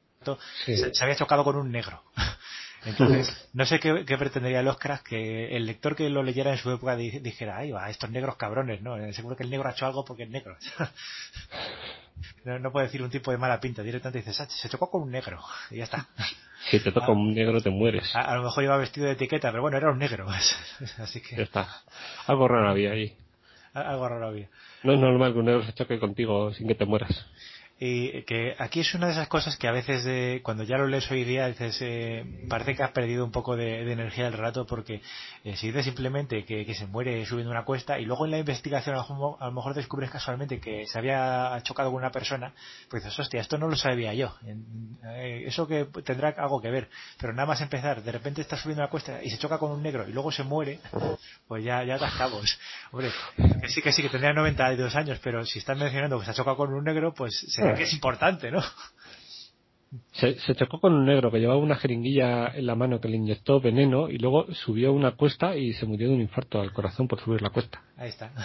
sí. 0.65 0.77
se, 0.77 0.93
se, 0.93 1.03
había 1.03 1.15
chocado 1.15 1.43
con 1.43 1.55
un 1.55 1.71
negro. 1.71 2.03
Entonces, 2.85 3.31
no 3.53 3.65
sé 3.65 3.79
qué, 3.79 4.05
qué, 4.05 4.17
pretendería 4.17 4.61
el 4.61 4.67
Oscar 4.67 5.01
que 5.03 5.55
el 5.55 5.67
lector 5.67 5.95
que 5.95 6.09
lo 6.09 6.23
leyera 6.23 6.51
en 6.51 6.57
su 6.57 6.71
época 6.71 6.95
dijera, 6.95 7.57
ay, 7.57 7.71
va, 7.71 7.89
estos 7.91 8.09
negros 8.09 8.37
cabrones, 8.37 8.81
¿no? 8.81 8.95
Seguro 9.13 9.35
que 9.35 9.43
el 9.43 9.51
negro 9.51 9.69
ha 9.69 9.73
hecho 9.73 9.85
algo 9.85 10.03
porque 10.03 10.23
es 10.23 10.29
negro. 10.29 10.57
no, 12.45 12.59
no, 12.59 12.71
puede 12.71 12.87
decir 12.87 13.01
un 13.01 13.09
tipo 13.09 13.31
de 13.31 13.37
mala 13.37 13.59
pinta, 13.59 13.83
directamente 13.83 14.29
dices, 14.29 14.47
se 14.49 14.69
chocó 14.69 14.89
con 14.89 15.03
un 15.03 15.11
negro, 15.11 15.39
y 15.69 15.77
ya 15.77 15.85
está. 15.85 16.07
Si 16.69 16.79
te 16.79 16.91
toca 16.91 17.11
un 17.11 17.33
negro 17.33 17.59
te 17.59 17.71
mueres. 17.71 18.15
A, 18.15 18.21
a, 18.21 18.35
lo 18.35 18.43
mejor 18.43 18.63
iba 18.63 18.77
vestido 18.77 19.07
de 19.07 19.13
etiqueta, 19.13 19.49
pero 19.49 19.63
bueno, 19.63 19.77
era 19.77 19.89
un 19.89 19.97
negro. 19.97 20.27
Así 20.99 21.19
que... 21.19 21.35
Ya 21.35 21.41
está. 21.41 21.67
Algo 22.27 22.47
raro 22.47 22.69
había 22.69 22.91
ahí. 22.91 23.17
Algo 23.73 24.07
raro 24.07 24.27
había. 24.27 24.47
No 24.83 24.93
es 24.93 24.99
normal 24.99 25.33
que 25.33 25.39
un 25.39 25.45
negro 25.45 25.63
se 25.63 25.73
choque 25.73 25.99
contigo 25.99 26.53
sin 26.53 26.67
que 26.67 26.75
te 26.75 26.85
mueras 26.85 27.25
y 27.83 28.21
que 28.25 28.55
aquí 28.59 28.81
es 28.81 28.93
una 28.93 29.07
de 29.07 29.13
esas 29.13 29.27
cosas 29.27 29.57
que 29.57 29.67
a 29.67 29.71
veces 29.71 30.03
de, 30.03 30.41
cuando 30.43 30.61
ya 30.61 30.77
lo 30.77 30.85
lees 30.85 31.09
hoy 31.09 31.23
día 31.23 31.47
dices 31.47 31.79
eh, 31.81 32.23
parece 32.47 32.75
que 32.75 32.83
has 32.83 32.91
perdido 32.91 33.25
un 33.25 33.31
poco 33.31 33.55
de, 33.55 33.91
energía 33.91 34.25
del 34.25 34.33
rato 34.33 34.67
porque 34.67 35.01
eh, 35.43 35.55
si 35.55 35.65
dices 35.65 35.85
simplemente 35.85 36.45
que, 36.45 36.71
se 36.75 36.85
muere 36.85 37.25
subiendo 37.25 37.49
una 37.49 37.65
cuesta 37.65 37.97
y 37.97 38.05
luego 38.05 38.25
en 38.25 38.31
la 38.31 38.37
investigación 38.37 38.95
a 38.95 38.99
lo, 38.99 39.41
a 39.41 39.47
lo 39.47 39.51
mejor 39.51 39.73
descubres 39.73 40.11
casualmente 40.11 40.59
que 40.59 40.85
se 40.85 40.99
había 40.99 41.59
chocado 41.63 41.89
con 41.89 41.97
una 41.97 42.11
persona 42.11 42.53
pues 42.87 43.03
dices 43.03 43.17
hostia 43.17 43.41
esto 43.41 43.57
no 43.57 43.67
lo 43.67 43.75
sabía 43.75 44.13
yo 44.13 44.35
eh, 45.15 45.45
eso 45.47 45.67
que 45.67 45.85
tendrá 46.05 46.35
algo 46.37 46.61
que 46.61 46.69
ver 46.69 46.87
pero 47.19 47.33
nada 47.33 47.47
más 47.47 47.61
empezar 47.61 48.03
de 48.03 48.11
repente 48.11 48.41
está 48.41 48.57
subiendo 48.57 48.83
una 48.83 48.91
cuesta 48.91 49.23
y 49.23 49.31
se 49.31 49.39
choca 49.39 49.57
con 49.57 49.71
un 49.71 49.81
negro 49.81 50.07
y 50.07 50.13
luego 50.13 50.31
se 50.31 50.43
muere 50.43 50.79
pues 51.47 51.63
ya 51.63 51.83
ya 51.83 51.95
atascamos. 51.95 52.59
Hombre 52.91 53.09
que 53.61 53.69
sí 53.69 53.81
que 53.81 53.91
sí 53.91 54.03
que 54.03 54.09
tendría 54.09 54.33
92 54.33 54.95
años 54.95 55.19
pero 55.23 55.43
si 55.45 55.57
estás 55.57 55.77
mencionando 55.77 56.19
que 56.19 56.25
se 56.25 56.31
ha 56.31 56.35
chocado 56.35 56.57
con 56.57 56.73
un 56.73 56.83
negro 56.83 57.13
pues 57.13 57.33
se 57.49 57.70
que 57.75 57.83
es 57.83 57.93
importante, 57.93 58.51
¿no? 58.51 58.61
Se, 60.13 60.39
se, 60.39 60.55
chocó 60.55 60.79
con 60.79 60.93
un 60.93 61.05
negro 61.05 61.31
que 61.31 61.39
llevaba 61.39 61.59
una 61.59 61.75
jeringuilla 61.75 62.47
en 62.47 62.65
la 62.65 62.75
mano 62.75 63.01
que 63.01 63.09
le 63.09 63.17
inyectó 63.17 63.59
veneno 63.59 64.09
y 64.09 64.17
luego 64.19 64.45
subió 64.53 64.93
una 64.93 65.17
cuesta 65.17 65.57
y 65.57 65.73
se 65.73 65.85
murió 65.85 66.07
de 66.07 66.15
un 66.15 66.21
infarto 66.21 66.61
al 66.61 66.71
corazón 66.71 67.09
por 67.09 67.19
subir 67.19 67.41
la 67.41 67.49
cuesta. 67.49 67.81
Ahí 67.97 68.07
está. 68.09 68.31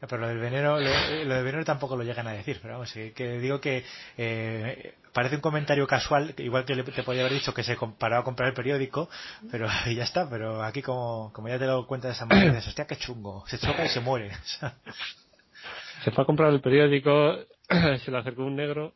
Pero 0.00 0.18
lo 0.18 0.28
del 0.28 0.38
veneno, 0.38 0.78
lo, 0.78 1.24
lo 1.24 1.34
del 1.34 1.44
veneno 1.44 1.64
tampoco 1.64 1.96
lo 1.96 2.04
llegan 2.04 2.26
a 2.26 2.32
decir, 2.32 2.58
pero 2.60 2.74
vamos, 2.74 2.92
que 2.92 3.38
digo 3.38 3.60
que 3.62 3.82
eh, 4.18 4.94
parece 5.12 5.36
un 5.36 5.40
comentario 5.40 5.86
casual, 5.86 6.34
igual 6.36 6.66
que 6.66 6.76
te 6.82 7.02
podía 7.02 7.22
haber 7.22 7.32
dicho 7.32 7.54
que 7.54 7.62
se 7.62 7.78
paraba 7.98 8.20
a 8.20 8.24
comprar 8.24 8.50
el 8.50 8.54
periódico, 8.54 9.08
pero 9.50 9.66
ya 9.86 10.04
está, 10.04 10.28
pero 10.28 10.62
aquí 10.62 10.82
como, 10.82 11.32
como 11.32 11.48
ya 11.48 11.58
te 11.58 11.66
lo 11.66 11.86
cuenta 11.86 12.08
de 12.08 12.14
esa 12.14 12.26
manera, 12.26 12.52
dices, 12.52 12.68
hostia, 12.68 12.86
qué 12.86 12.96
chungo, 12.96 13.42
se 13.46 13.58
choca 13.58 13.86
y 13.86 13.88
se 13.88 14.00
muere. 14.00 14.32
se 16.04 16.10
fue 16.10 16.22
a 16.22 16.26
comprar 16.26 16.52
el 16.52 16.60
periódico, 16.60 17.38
se 18.04 18.10
le 18.10 18.18
acercó 18.18 18.44
un 18.44 18.56
negro 18.56 18.94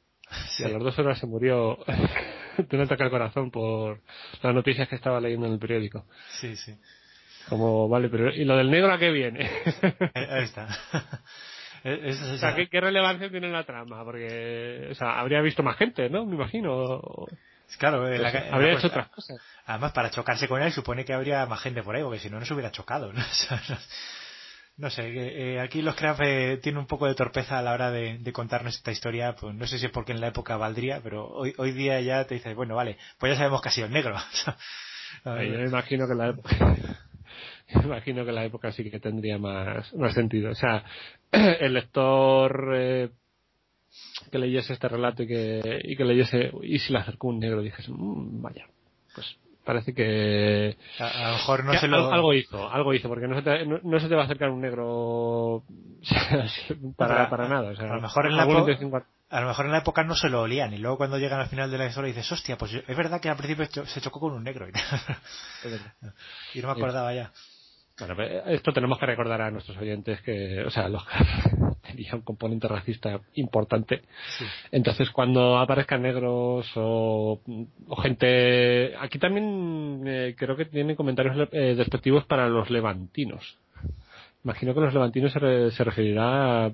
sí. 0.56 0.64
y 0.64 0.66
a 0.66 0.68
las 0.70 0.82
dos 0.82 0.98
horas 0.98 1.18
se 1.18 1.26
murió 1.26 1.78
de 2.58 2.76
un 2.76 2.82
ataque 2.82 3.02
al 3.02 3.10
corazón 3.10 3.50
por 3.50 4.00
las 4.42 4.54
noticias 4.54 4.88
que 4.88 4.96
estaba 4.96 5.20
leyendo 5.20 5.46
en 5.46 5.54
el 5.54 5.58
periódico. 5.58 6.06
Sí, 6.40 6.56
sí. 6.56 6.74
Como, 7.48 7.88
vale, 7.88 8.08
pero 8.08 8.30
¿y 8.30 8.44
lo 8.44 8.56
del 8.56 8.70
negro 8.70 8.92
a 8.92 8.98
qué 8.98 9.10
viene? 9.10 9.50
Ahí 10.14 10.44
está. 10.44 10.68
Es, 11.82 12.20
es, 12.20 12.20
o 12.20 12.36
sea, 12.36 12.54
¿qué, 12.54 12.68
¿qué, 12.68 12.78
relevancia 12.78 13.30
tiene 13.30 13.48
la 13.48 13.64
trama? 13.64 14.04
Porque, 14.04 14.88
o 14.90 14.94
sea, 14.94 15.18
habría 15.18 15.40
visto 15.40 15.62
más 15.62 15.78
gente, 15.78 16.10
¿no? 16.10 16.26
Me 16.26 16.34
imagino. 16.34 17.00
Claro, 17.78 18.06
la, 18.06 18.28
en 18.28 18.52
habría 18.52 18.72
la 18.72 18.78
hecho 18.78 18.88
otras 18.88 19.08
cosas. 19.08 19.40
Además, 19.64 19.92
para 19.92 20.10
chocarse 20.10 20.46
con 20.46 20.60
él, 20.60 20.72
supone 20.72 21.06
que 21.06 21.14
habría 21.14 21.46
más 21.46 21.62
gente 21.62 21.82
por 21.82 21.96
ahí, 21.96 22.02
porque 22.02 22.18
si 22.18 22.28
no, 22.28 22.38
no 22.38 22.44
se 22.44 22.52
hubiera 22.52 22.70
chocado, 22.70 23.14
¿no? 23.14 23.20
no 23.20 23.76
sé, 24.88 25.02
eh, 25.08 25.60
aquí 25.60 25.82
los 25.82 25.94
Craft 25.94 26.22
eh, 26.24 26.58
tienen 26.62 26.78
un 26.78 26.86
poco 26.86 27.06
de 27.06 27.14
torpeza 27.14 27.58
a 27.58 27.62
la 27.62 27.74
hora 27.74 27.90
de, 27.90 28.18
de, 28.18 28.32
contarnos 28.32 28.76
esta 28.76 28.92
historia, 28.92 29.34
pues 29.34 29.54
no 29.54 29.66
sé 29.66 29.78
si 29.78 29.86
es 29.86 29.92
porque 29.92 30.12
en 30.12 30.20
la 30.20 30.28
época 30.28 30.56
valdría, 30.56 31.00
pero 31.02 31.28
hoy, 31.28 31.52
hoy 31.58 31.72
día 31.72 32.00
ya 32.00 32.24
te 32.24 32.36
dices, 32.36 32.54
bueno, 32.54 32.74
vale, 32.76 32.96
pues 33.18 33.32
ya 33.32 33.38
sabemos 33.38 33.60
que 33.60 33.68
ha 33.68 33.72
sido 33.72 33.88
el 33.88 33.92
negro. 33.92 34.16
Yo 35.24 35.32
me 35.32 35.64
imagino 35.64 36.08
que 36.08 36.14
la 36.14 36.28
época, 36.28 36.76
imagino 37.84 38.24
que 38.24 38.32
la 38.32 38.44
época 38.44 38.72
sí 38.72 38.90
que 38.90 39.00
tendría 39.00 39.36
más, 39.36 39.92
más 39.94 40.14
sentido. 40.14 40.50
O 40.50 40.54
sea, 40.54 40.84
el 41.32 41.74
lector 41.74 42.72
eh, 42.74 43.10
que 44.30 44.38
leyese 44.38 44.72
este 44.72 44.88
relato 44.88 45.24
y 45.24 45.26
que, 45.26 45.80
y 45.84 45.96
que 45.96 46.04
leyese, 46.04 46.52
y 46.62 46.78
si 46.78 46.92
le 46.92 47.00
acercó 47.00 47.28
un 47.28 47.40
negro, 47.40 47.60
dices, 47.60 47.86
mmm, 47.88 48.40
vaya, 48.40 48.66
pues 49.14 49.36
parece 49.70 49.94
que 49.94 50.76
a, 50.98 51.06
a, 51.06 51.30
lo 51.30 51.36
mejor 51.36 51.64
no 51.64 51.74
se 51.74 51.86
lo... 51.86 52.12
algo 52.12 52.34
hizo 52.34 52.68
algo 52.68 52.92
hizo 52.92 53.08
porque 53.08 53.28
no 53.28 53.36
se 53.36 53.42
te, 53.42 53.64
no, 53.66 53.78
no 53.84 54.00
se 54.00 54.08
te 54.08 54.16
va 54.16 54.22
a 54.22 54.24
acercar 54.24 54.50
un 54.50 54.60
negro 54.60 55.62
para, 56.96 57.30
para, 57.30 57.48
nada 57.48 57.70
o 57.70 57.76
sea, 57.76 57.92
a 57.92 57.94
lo 57.94 58.02
mejor 58.02 58.26
en 58.26 58.36
la 58.36 58.44
época 58.44 59.06
a 59.30 59.40
lo 59.40 59.46
mejor 59.46 59.66
en 59.66 59.72
la 59.72 59.78
época 59.78 60.02
no 60.02 60.16
se 60.16 60.28
lo 60.28 60.42
olían 60.42 60.74
y 60.74 60.78
luego 60.78 60.96
cuando 60.96 61.18
llegan 61.18 61.38
al 61.38 61.48
final 61.48 61.70
de 61.70 61.78
la 61.78 61.86
historia 61.86 62.08
dices 62.08 62.32
hostia 62.32 62.58
pues 62.58 62.74
es 62.74 62.96
verdad 62.96 63.20
que 63.20 63.28
al 63.28 63.36
principio 63.36 63.86
se 63.86 64.00
chocó 64.00 64.18
con 64.18 64.32
un 64.32 64.42
negro 64.42 64.66
y 64.68 64.72
no 66.60 66.66
me 66.66 66.72
acordaba 66.72 67.14
ya 67.14 67.30
bueno, 68.00 68.22
esto 68.46 68.72
tenemos 68.72 68.98
que 68.98 69.06
recordar 69.06 69.42
a 69.42 69.50
nuestros 69.50 69.76
oyentes 69.78 70.20
que, 70.22 70.62
o 70.62 70.70
sea, 70.70 70.88
los 70.88 71.04
tenía 71.82 72.14
un 72.14 72.22
componente 72.22 72.68
racista 72.68 73.20
importante. 73.34 74.02
Sí. 74.38 74.44
Entonces, 74.72 75.10
cuando 75.10 75.58
aparezcan 75.58 76.02
negros 76.02 76.70
o, 76.76 77.40
o 77.88 77.96
gente, 77.96 78.94
aquí 78.98 79.18
también 79.18 80.02
eh, 80.06 80.34
creo 80.36 80.56
que 80.56 80.64
tienen 80.64 80.96
comentarios 80.96 81.48
eh, 81.52 81.74
despectivos 81.76 82.24
para 82.24 82.48
los 82.48 82.70
levantinos. 82.70 83.58
Imagino 84.42 84.72
que 84.72 84.80
los 84.80 84.94
levantinos 84.94 85.32
se, 85.32 85.38
re, 85.38 85.70
se 85.70 85.84
referirá 85.84 86.66
a, 86.66 86.72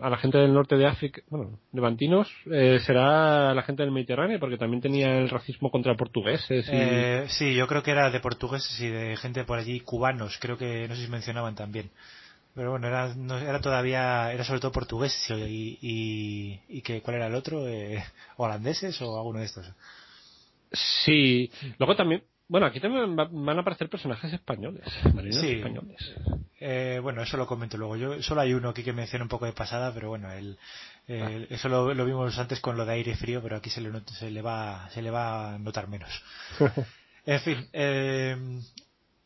a, 0.00 0.10
la 0.10 0.16
gente 0.16 0.38
del 0.38 0.54
norte 0.54 0.76
de 0.76 0.86
África. 0.86 1.20
Bueno, 1.28 1.58
levantinos 1.72 2.32
eh, 2.50 2.78
será 2.86 3.52
la 3.54 3.62
gente 3.62 3.82
del 3.82 3.92
Mediterráneo, 3.92 4.40
porque 4.40 4.56
también 4.56 4.80
tenía 4.80 5.18
el 5.18 5.28
racismo 5.28 5.70
contra 5.70 5.94
portugueses. 5.94 6.66
Y... 6.68 6.70
Eh, 6.72 7.24
sí, 7.28 7.54
yo 7.54 7.66
creo 7.66 7.82
que 7.82 7.90
era 7.90 8.10
de 8.10 8.20
portugueses 8.20 8.80
y 8.80 8.88
de 8.88 9.16
gente 9.16 9.44
por 9.44 9.58
allí, 9.58 9.80
cubanos, 9.80 10.38
creo 10.40 10.56
que 10.56 10.88
no 10.88 10.94
sé 10.94 11.04
si 11.04 11.10
mencionaban 11.10 11.54
también. 11.54 11.90
Pero 12.54 12.70
bueno, 12.70 12.86
era, 12.86 13.14
no, 13.14 13.38
era 13.38 13.60
todavía, 13.60 14.32
era 14.32 14.44
sobre 14.44 14.60
todo 14.60 14.72
portugués 14.72 15.14
y, 15.30 15.78
y, 15.80 16.60
y 16.68 16.82
que, 16.82 17.00
¿cuál 17.00 17.16
era 17.16 17.26
el 17.26 17.34
otro? 17.34 17.66
Eh, 17.68 18.02
¿Holandeses 18.36 19.00
o 19.02 19.16
alguno 19.16 19.40
de 19.40 19.46
estos? 19.46 19.70
Sí, 20.72 21.50
luego 21.78 21.94
también, 21.94 22.22
bueno, 22.52 22.66
aquí 22.66 22.80
también 22.80 23.16
van 23.16 23.56
a 23.56 23.62
aparecer 23.62 23.88
personajes 23.88 24.30
españoles, 24.30 24.84
marineros 25.14 25.40
sí. 25.40 25.52
españoles. 25.52 26.14
Eh, 26.60 27.00
bueno, 27.02 27.22
eso 27.22 27.38
lo 27.38 27.46
comento 27.46 27.78
luego. 27.78 27.96
Yo 27.96 28.22
solo 28.22 28.42
hay 28.42 28.52
uno 28.52 28.68
aquí 28.68 28.82
que 28.82 28.92
menciona 28.92 29.24
un 29.24 29.30
poco 29.30 29.46
de 29.46 29.54
pasada, 29.54 29.90
pero 29.94 30.10
bueno, 30.10 30.30
el, 30.30 30.58
el, 31.08 31.46
eso 31.48 31.70
lo, 31.70 31.94
lo, 31.94 32.04
vimos 32.04 32.38
antes 32.38 32.60
con 32.60 32.76
lo 32.76 32.84
de 32.84 32.92
aire 32.92 33.16
frío, 33.16 33.40
pero 33.42 33.56
aquí 33.56 33.70
se 33.70 33.80
le, 33.80 33.90
se 34.18 34.30
le 34.30 34.42
va 34.42 34.86
se 34.90 35.00
le 35.00 35.10
va 35.10 35.54
a 35.54 35.58
notar 35.58 35.88
menos. 35.88 36.10
en 37.24 37.40
fin, 37.40 37.68
eh, 37.72 38.36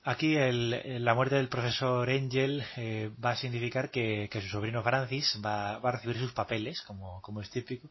aquí 0.04 0.36
el, 0.36 1.04
la 1.04 1.14
muerte 1.14 1.34
del 1.34 1.48
profesor 1.48 2.08
Angel 2.08 2.62
eh, 2.76 3.10
va 3.22 3.32
a 3.32 3.36
significar 3.36 3.90
que, 3.90 4.28
que, 4.30 4.40
su 4.40 4.46
sobrino 4.50 4.84
Francis 4.84 5.40
va, 5.44 5.80
va 5.80 5.88
a 5.88 5.92
recibir 5.94 6.16
sus 6.16 6.32
papeles, 6.32 6.80
como, 6.82 7.20
como 7.22 7.40
es 7.40 7.50
típico. 7.50 7.90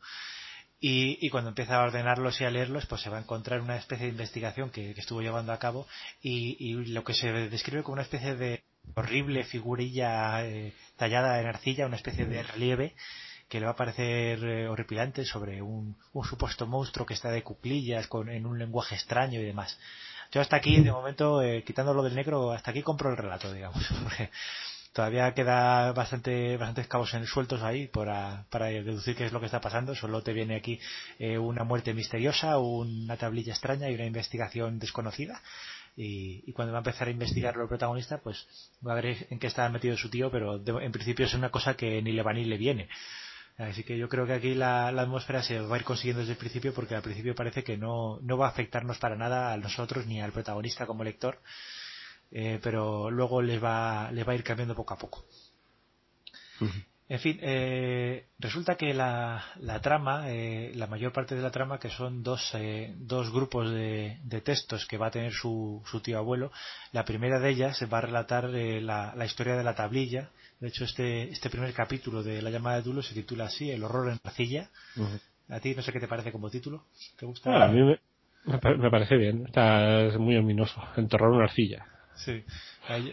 Y, 0.87 1.17
y, 1.19 1.31
cuando 1.31 1.49
empieza 1.49 1.77
a 1.77 1.83
ordenarlos 1.83 2.39
y 2.39 2.43
a 2.43 2.51
leerlos, 2.51 2.85
pues 2.85 3.01
se 3.01 3.09
va 3.09 3.17
a 3.17 3.21
encontrar 3.21 3.59
una 3.59 3.75
especie 3.75 4.05
de 4.05 4.11
investigación 4.11 4.69
que, 4.69 4.91
estuvo 4.91 5.19
llevando 5.19 5.51
a 5.51 5.57
cabo 5.57 5.87
y, 6.21 6.57
y, 6.59 6.73
lo 6.93 7.03
que 7.03 7.15
se 7.15 7.31
describe 7.31 7.81
como 7.81 7.93
una 7.93 8.03
especie 8.03 8.35
de 8.35 8.61
horrible 8.93 9.43
figurilla 9.45 10.45
eh, 10.45 10.73
tallada 10.95 11.41
en 11.41 11.47
arcilla, 11.47 11.87
una 11.87 11.95
especie 11.95 12.27
de 12.27 12.43
relieve 12.43 12.93
que 13.49 13.59
le 13.59 13.65
va 13.65 13.71
a 13.71 13.75
parecer 13.75 14.43
eh, 14.43 14.67
horripilante 14.67 15.25
sobre 15.25 15.59
un, 15.59 15.97
un, 16.13 16.23
supuesto 16.23 16.67
monstruo 16.67 17.07
que 17.07 17.15
está 17.15 17.31
de 17.31 17.41
cuclillas 17.41 18.05
con, 18.05 18.29
en 18.29 18.45
un 18.45 18.59
lenguaje 18.59 18.93
extraño 18.93 19.39
y 19.39 19.43
demás. 19.43 19.79
Yo 20.31 20.39
hasta 20.39 20.57
aquí, 20.57 20.81
de 20.81 20.91
momento, 20.91 21.41
eh, 21.41 21.63
quitando 21.63 21.95
lo 21.95 22.03
del 22.03 22.13
negro, 22.13 22.51
hasta 22.51 22.69
aquí 22.69 22.83
compro 22.83 23.09
el 23.09 23.17
relato, 23.17 23.51
digamos. 23.51 23.83
Porque 24.03 24.29
todavía 24.95 25.33
queda 25.33 25.91
bastante 25.91 26.55
bastantes 26.55 26.87
cabos 26.87 27.13
en, 27.13 27.25
sueltos 27.25 27.61
ahí 27.61 27.87
para, 27.87 28.45
para 28.49 28.67
deducir 28.67 29.13
qué 29.13 29.25
es 29.25 29.33
lo 29.33 29.41
que 29.41 29.47
está 29.47 29.59
pasando. 29.59 29.93
Solo 29.93 30.23
te 30.23 30.31
viene 30.31 30.55
aquí 30.55 30.79
eh, 31.19 31.37
una 31.37 31.65
muerte 31.65 31.93
misteriosa, 31.93 32.57
una 32.59 33.17
tablilla 33.17 33.51
extraña 33.51 33.89
y 33.89 33.95
una 33.95 34.05
investigación 34.05 34.79
desconocida. 34.79 35.41
Y, 35.97 36.43
y, 36.47 36.53
cuando 36.53 36.71
va 36.71 36.79
a 36.79 36.85
empezar 36.85 37.09
a 37.09 37.11
investigar 37.11 37.55
el 37.55 37.67
protagonista, 37.67 38.19
pues 38.19 38.47
va 38.85 38.93
a 38.93 38.95
ver 38.95 39.27
en 39.29 39.37
qué 39.37 39.47
está 39.47 39.67
metido 39.67 39.97
su 39.97 40.09
tío, 40.09 40.31
pero 40.31 40.61
en 40.79 40.91
principio 40.93 41.25
es 41.25 41.33
una 41.33 41.49
cosa 41.49 41.75
que 41.75 42.01
ni 42.01 42.13
le 42.13 42.23
va 42.23 42.31
ni 42.31 42.45
le 42.45 42.57
viene. 42.57 42.87
Así 43.57 43.83
que 43.83 43.97
yo 43.97 44.07
creo 44.07 44.25
que 44.25 44.33
aquí 44.33 44.55
la, 44.55 44.91
la, 44.91 45.03
atmósfera 45.03 45.41
se 45.43 45.59
va 45.59 45.75
a 45.75 45.79
ir 45.79 45.85
consiguiendo 45.85 46.19
desde 46.19 46.33
el 46.33 46.37
principio 46.37 46.73
porque 46.73 46.95
al 46.95 47.01
principio 47.01 47.35
parece 47.35 47.63
que 47.63 47.77
no, 47.77 48.19
no 48.21 48.37
va 48.37 48.47
a 48.47 48.49
afectarnos 48.49 48.97
para 48.97 49.15
nada 49.15 49.53
a 49.53 49.57
nosotros 49.57 50.05
ni 50.07 50.21
al 50.21 50.33
protagonista 50.33 50.85
como 50.85 51.05
lector, 51.05 51.39
eh, 52.31 52.59
pero 52.61 53.09
luego 53.09 53.41
les 53.41 53.63
va, 53.63 54.11
les 54.11 54.27
va 54.27 54.33
a 54.33 54.35
ir 54.35 54.43
cambiando 54.43 54.75
poco 54.75 54.93
a 54.93 54.97
poco. 54.97 55.25
Uh 56.61 56.65
-huh. 56.65 56.85
En 57.07 57.19
fin, 57.19 57.37
eh, 57.41 58.25
resulta 58.39 58.77
que 58.77 58.91
la, 58.95 59.43
la 59.59 59.79
trama, 59.79 60.31
eh, 60.31 60.71
la 60.73 60.87
mayor 60.87 61.13
parte 61.13 61.35
de 61.35 61.41
la 61.43 61.51
trama, 61.51 61.77
que 61.77 61.91
son 61.91 62.23
dos, 62.23 62.51
eh, 62.55 62.95
dos 62.97 63.31
grupos 63.31 63.69
de, 63.69 64.17
de, 64.23 64.41
textos 64.41 64.87
que 64.87 64.97
va 64.97 65.07
a 65.07 65.11
tener 65.11 65.31
su, 65.31 65.83
su, 65.85 65.99
tío 65.99 66.17
abuelo, 66.17 66.51
la 66.93 67.05
primera 67.05 67.39
de 67.39 67.51
ellas 67.51 67.79
va 67.93 67.99
a 67.99 68.01
relatar 68.01 68.49
eh, 68.55 68.81
la, 68.81 69.13
la, 69.15 69.25
historia 69.25 69.55
de 69.55 69.63
la 69.63 69.75
tablilla. 69.75 70.31
De 70.59 70.69
hecho, 70.69 70.83
este, 70.83 71.29
este 71.29 71.51
primer 71.51 71.71
capítulo 71.73 72.23
de 72.23 72.41
La 72.41 72.49
llamada 72.49 72.77
de 72.77 72.81
Dulo 72.81 73.03
se 73.03 73.13
titula 73.13 73.45
así, 73.45 73.69
El 73.69 73.83
horror 73.83 74.09
en 74.09 74.19
arcilla. 74.23 74.71
Uh 74.95 75.01
-huh. 75.01 75.19
A 75.49 75.59
ti 75.59 75.75
no 75.75 75.83
sé 75.83 75.91
qué 75.91 75.99
te 75.99 76.07
parece 76.07 76.31
como 76.31 76.49
título. 76.49 76.85
¿Te 77.19 77.27
gusta? 77.27 77.51
Ah, 77.51 77.65
a 77.65 77.67
mí 77.67 77.83
me, 77.83 77.99
me, 78.45 78.89
parece 78.89 79.15
bien. 79.15 79.45
Está 79.45 80.01
es 80.07 80.17
muy 80.17 80.35
ominoso. 80.37 80.81
Enterrar 80.97 81.29
una 81.29 81.43
arcilla. 81.43 81.85
Sí. 82.15 82.43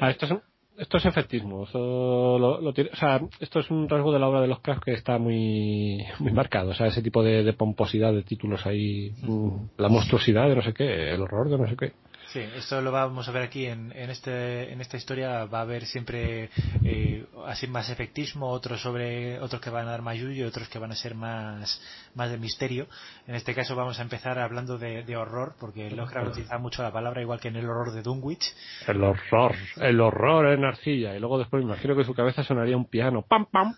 Ah, 0.00 0.10
esto 0.10 0.26
es 0.26 0.32
un, 0.32 0.42
esto 0.78 0.96
es 0.96 1.04
efectismo. 1.06 1.66
Lo, 1.72 2.60
lo, 2.60 2.70
o 2.70 2.96
sea, 2.96 3.20
esto 3.40 3.60
es 3.60 3.70
un 3.70 3.88
rasgo 3.88 4.12
de 4.12 4.18
la 4.18 4.28
obra 4.28 4.40
de 4.40 4.48
los 4.48 4.58
Lovecraft 4.58 4.84
que 4.84 4.92
está 4.92 5.18
muy, 5.18 6.04
muy 6.18 6.32
marcado. 6.32 6.70
O 6.70 6.74
sea, 6.74 6.86
ese 6.86 7.02
tipo 7.02 7.22
de, 7.22 7.42
de 7.42 7.52
pomposidad 7.52 8.12
de 8.12 8.22
títulos 8.22 8.66
ahí, 8.66 9.12
mm, 9.22 9.50
la 9.78 9.88
monstruosidad 9.88 10.48
de 10.48 10.56
no 10.56 10.62
sé 10.62 10.72
qué, 10.72 11.10
el 11.10 11.20
horror 11.20 11.50
de 11.50 11.58
no 11.58 11.68
sé 11.68 11.76
qué. 11.76 11.92
Sí, 12.32 12.40
esto 12.40 12.80
lo 12.80 12.90
vamos 12.90 13.28
a 13.28 13.32
ver 13.32 13.42
aquí 13.42 13.66
en, 13.66 13.92
en, 13.94 14.08
este, 14.08 14.72
en 14.72 14.80
esta 14.80 14.96
historia. 14.96 15.44
Va 15.44 15.58
a 15.58 15.62
haber 15.62 15.84
siempre 15.84 16.48
eh, 16.82 17.26
así 17.46 17.66
más 17.66 17.90
efectismo, 17.90 18.48
otros 18.48 18.80
sobre 18.80 19.38
otros 19.38 19.60
que 19.60 19.68
van 19.68 19.86
a 19.86 19.90
dar 19.90 20.00
más 20.00 20.16
yuyo, 20.16 20.48
otros 20.48 20.66
que 20.70 20.78
van 20.78 20.92
a 20.92 20.94
ser 20.94 21.14
más, 21.14 21.78
más 22.14 22.30
de 22.30 22.38
misterio. 22.38 22.86
En 23.26 23.34
este 23.34 23.54
caso 23.54 23.76
vamos 23.76 23.98
a 23.98 24.02
empezar 24.02 24.38
hablando 24.38 24.78
de, 24.78 25.02
de 25.02 25.14
horror, 25.14 25.56
porque 25.60 25.90
Lovecraft 25.90 26.28
utiliza 26.28 26.56
mucho 26.56 26.82
la 26.82 26.90
palabra, 26.90 27.20
igual 27.20 27.38
que 27.38 27.48
en 27.48 27.56
el 27.56 27.68
horror 27.68 27.92
de 27.92 28.00
Dunwich. 28.00 28.54
El 28.88 29.04
horror, 29.04 29.54
el 29.76 30.00
horror 30.00 30.46
en 30.54 30.64
arcilla. 30.64 31.14
Y 31.14 31.20
luego 31.20 31.38
después 31.38 31.62
me 31.62 31.70
imagino 31.70 31.94
que 31.94 32.04
su 32.04 32.14
cabeza 32.14 32.42
sonaría 32.42 32.78
un 32.78 32.86
piano. 32.86 33.26
¡Pam, 33.28 33.44
pam! 33.44 33.74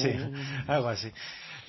Sí, 0.00 0.16
algo 0.68 0.90
así. 0.90 1.10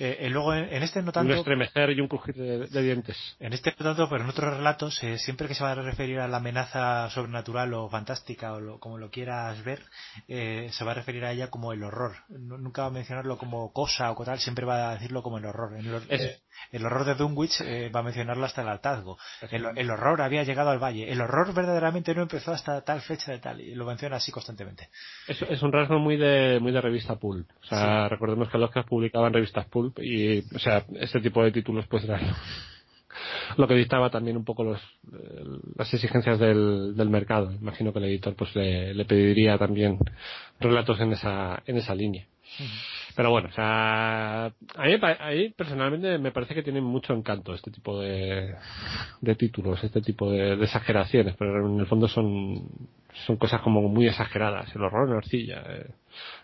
Eh, 0.04 0.28
luego 0.30 0.52
en, 0.52 0.64
en, 0.64 0.82
este 0.82 1.00
no 1.00 1.12
tanto. 1.12 1.32
Un 1.32 1.38
estremecer 1.38 1.90
y 1.90 2.00
un 2.00 2.08
crujir 2.08 2.34
de, 2.34 2.66
de 2.66 2.82
dientes. 2.82 3.16
En 3.38 3.52
este 3.52 3.72
no 3.78 3.84
tanto, 3.84 4.08
pero 4.08 4.24
en 4.24 4.30
otros 4.30 4.56
relatos, 4.56 5.00
eh, 5.04 5.16
siempre 5.16 5.46
que 5.46 5.54
se 5.54 5.62
va 5.62 5.70
a 5.70 5.74
referir 5.76 6.18
a 6.18 6.26
la 6.26 6.38
amenaza 6.38 7.08
sobrenatural 7.10 7.72
o 7.74 7.88
fantástica 7.88 8.52
o 8.54 8.60
lo, 8.60 8.80
como 8.80 8.98
lo 8.98 9.10
quieras 9.10 9.62
ver, 9.62 9.80
eh, 10.26 10.70
se 10.72 10.84
va 10.84 10.90
a 10.90 10.94
referir 10.94 11.24
a 11.24 11.30
ella 11.30 11.50
como 11.50 11.72
el 11.72 11.84
horror. 11.84 12.16
No, 12.30 12.58
nunca 12.58 12.82
va 12.82 12.88
a 12.88 12.90
mencionarlo 12.90 13.38
como 13.38 13.72
cosa 13.72 14.10
o 14.10 14.24
tal, 14.24 14.40
siempre 14.40 14.64
va 14.64 14.90
a 14.90 14.94
decirlo 14.94 15.22
como 15.22 15.38
el 15.38 15.44
horror. 15.44 15.76
El, 15.76 15.94
es, 16.08 16.42
el 16.70 16.84
horror 16.84 17.04
de 17.04 17.14
Dunwich 17.14 17.60
eh, 17.60 17.90
va 17.94 18.00
a 18.00 18.02
mencionarlo 18.02 18.44
hasta 18.44 18.62
el 18.62 18.68
hartazgo. 18.68 19.18
El, 19.50 19.66
el, 19.76 19.90
horror 19.90 20.22
había 20.22 20.44
llegado 20.44 20.70
al 20.70 20.78
valle. 20.78 21.10
El 21.10 21.20
horror 21.20 21.52
verdaderamente 21.52 22.14
no 22.14 22.22
empezó 22.22 22.52
hasta 22.52 22.80
tal 22.82 23.00
fecha 23.00 23.32
de 23.32 23.38
tal. 23.38 23.60
Y 23.60 23.74
lo 23.74 23.84
menciona 23.84 24.16
así 24.16 24.30
constantemente. 24.32 24.88
Es, 25.26 25.42
es 25.42 25.62
un 25.62 25.72
rasgo 25.72 25.98
muy 25.98 26.16
de, 26.16 26.58
muy 26.60 26.72
de 26.72 26.80
revista 26.80 27.16
Pulp. 27.16 27.48
O 27.62 27.66
sea, 27.66 28.04
sí. 28.04 28.08
recordemos 28.10 28.48
que 28.48 28.58
los 28.58 28.70
que 28.70 28.82
publicaban 28.82 29.32
revistas 29.32 29.66
Pulp 29.66 29.98
y, 30.00 30.40
o 30.54 30.58
sea, 30.58 30.84
este 31.00 31.20
tipo 31.20 31.42
de 31.42 31.52
títulos 31.52 31.86
pues 31.88 32.04
eran 32.04 32.20
lo 33.56 33.66
que 33.68 33.74
dictaba 33.74 34.10
también 34.10 34.36
un 34.36 34.44
poco 34.44 34.64
los, 34.64 34.80
las 35.76 35.92
exigencias 35.92 36.38
del, 36.38 36.94
del 36.96 37.10
mercado. 37.10 37.52
Imagino 37.52 37.92
que 37.92 37.98
el 37.98 38.06
editor 38.06 38.34
pues 38.34 38.54
le, 38.54 38.94
le 38.94 39.04
pediría 39.04 39.58
también 39.58 39.98
relatos 40.60 41.00
en 41.00 41.12
esa, 41.12 41.62
en 41.66 41.76
esa 41.76 41.94
línea. 41.94 42.26
Uh 42.58 42.62
-huh. 42.62 43.01
Pero 43.14 43.30
bueno, 43.30 43.48
o 43.48 43.52
sea, 43.52 44.46
a 44.46 44.84
mí, 44.84 44.94
a 45.02 45.54
personalmente 45.56 46.18
me 46.18 46.32
parece 46.32 46.54
que 46.54 46.62
tiene 46.62 46.80
mucho 46.80 47.12
encanto 47.12 47.54
este 47.54 47.70
tipo 47.70 48.00
de, 48.00 48.54
de 49.20 49.34
títulos, 49.34 49.82
este 49.84 50.00
tipo 50.00 50.30
de, 50.30 50.54
exageraciones, 50.54 51.34
pero 51.38 51.66
en 51.66 51.80
el 51.80 51.86
fondo 51.86 52.08
son, 52.08 52.62
son 53.26 53.36
cosas 53.36 53.60
como 53.60 53.82
muy 53.88 54.06
exageradas. 54.06 54.74
El 54.74 54.82
horror 54.82 55.08
en 55.08 55.16
arcilla, 55.16 55.62
eh, 55.68 55.90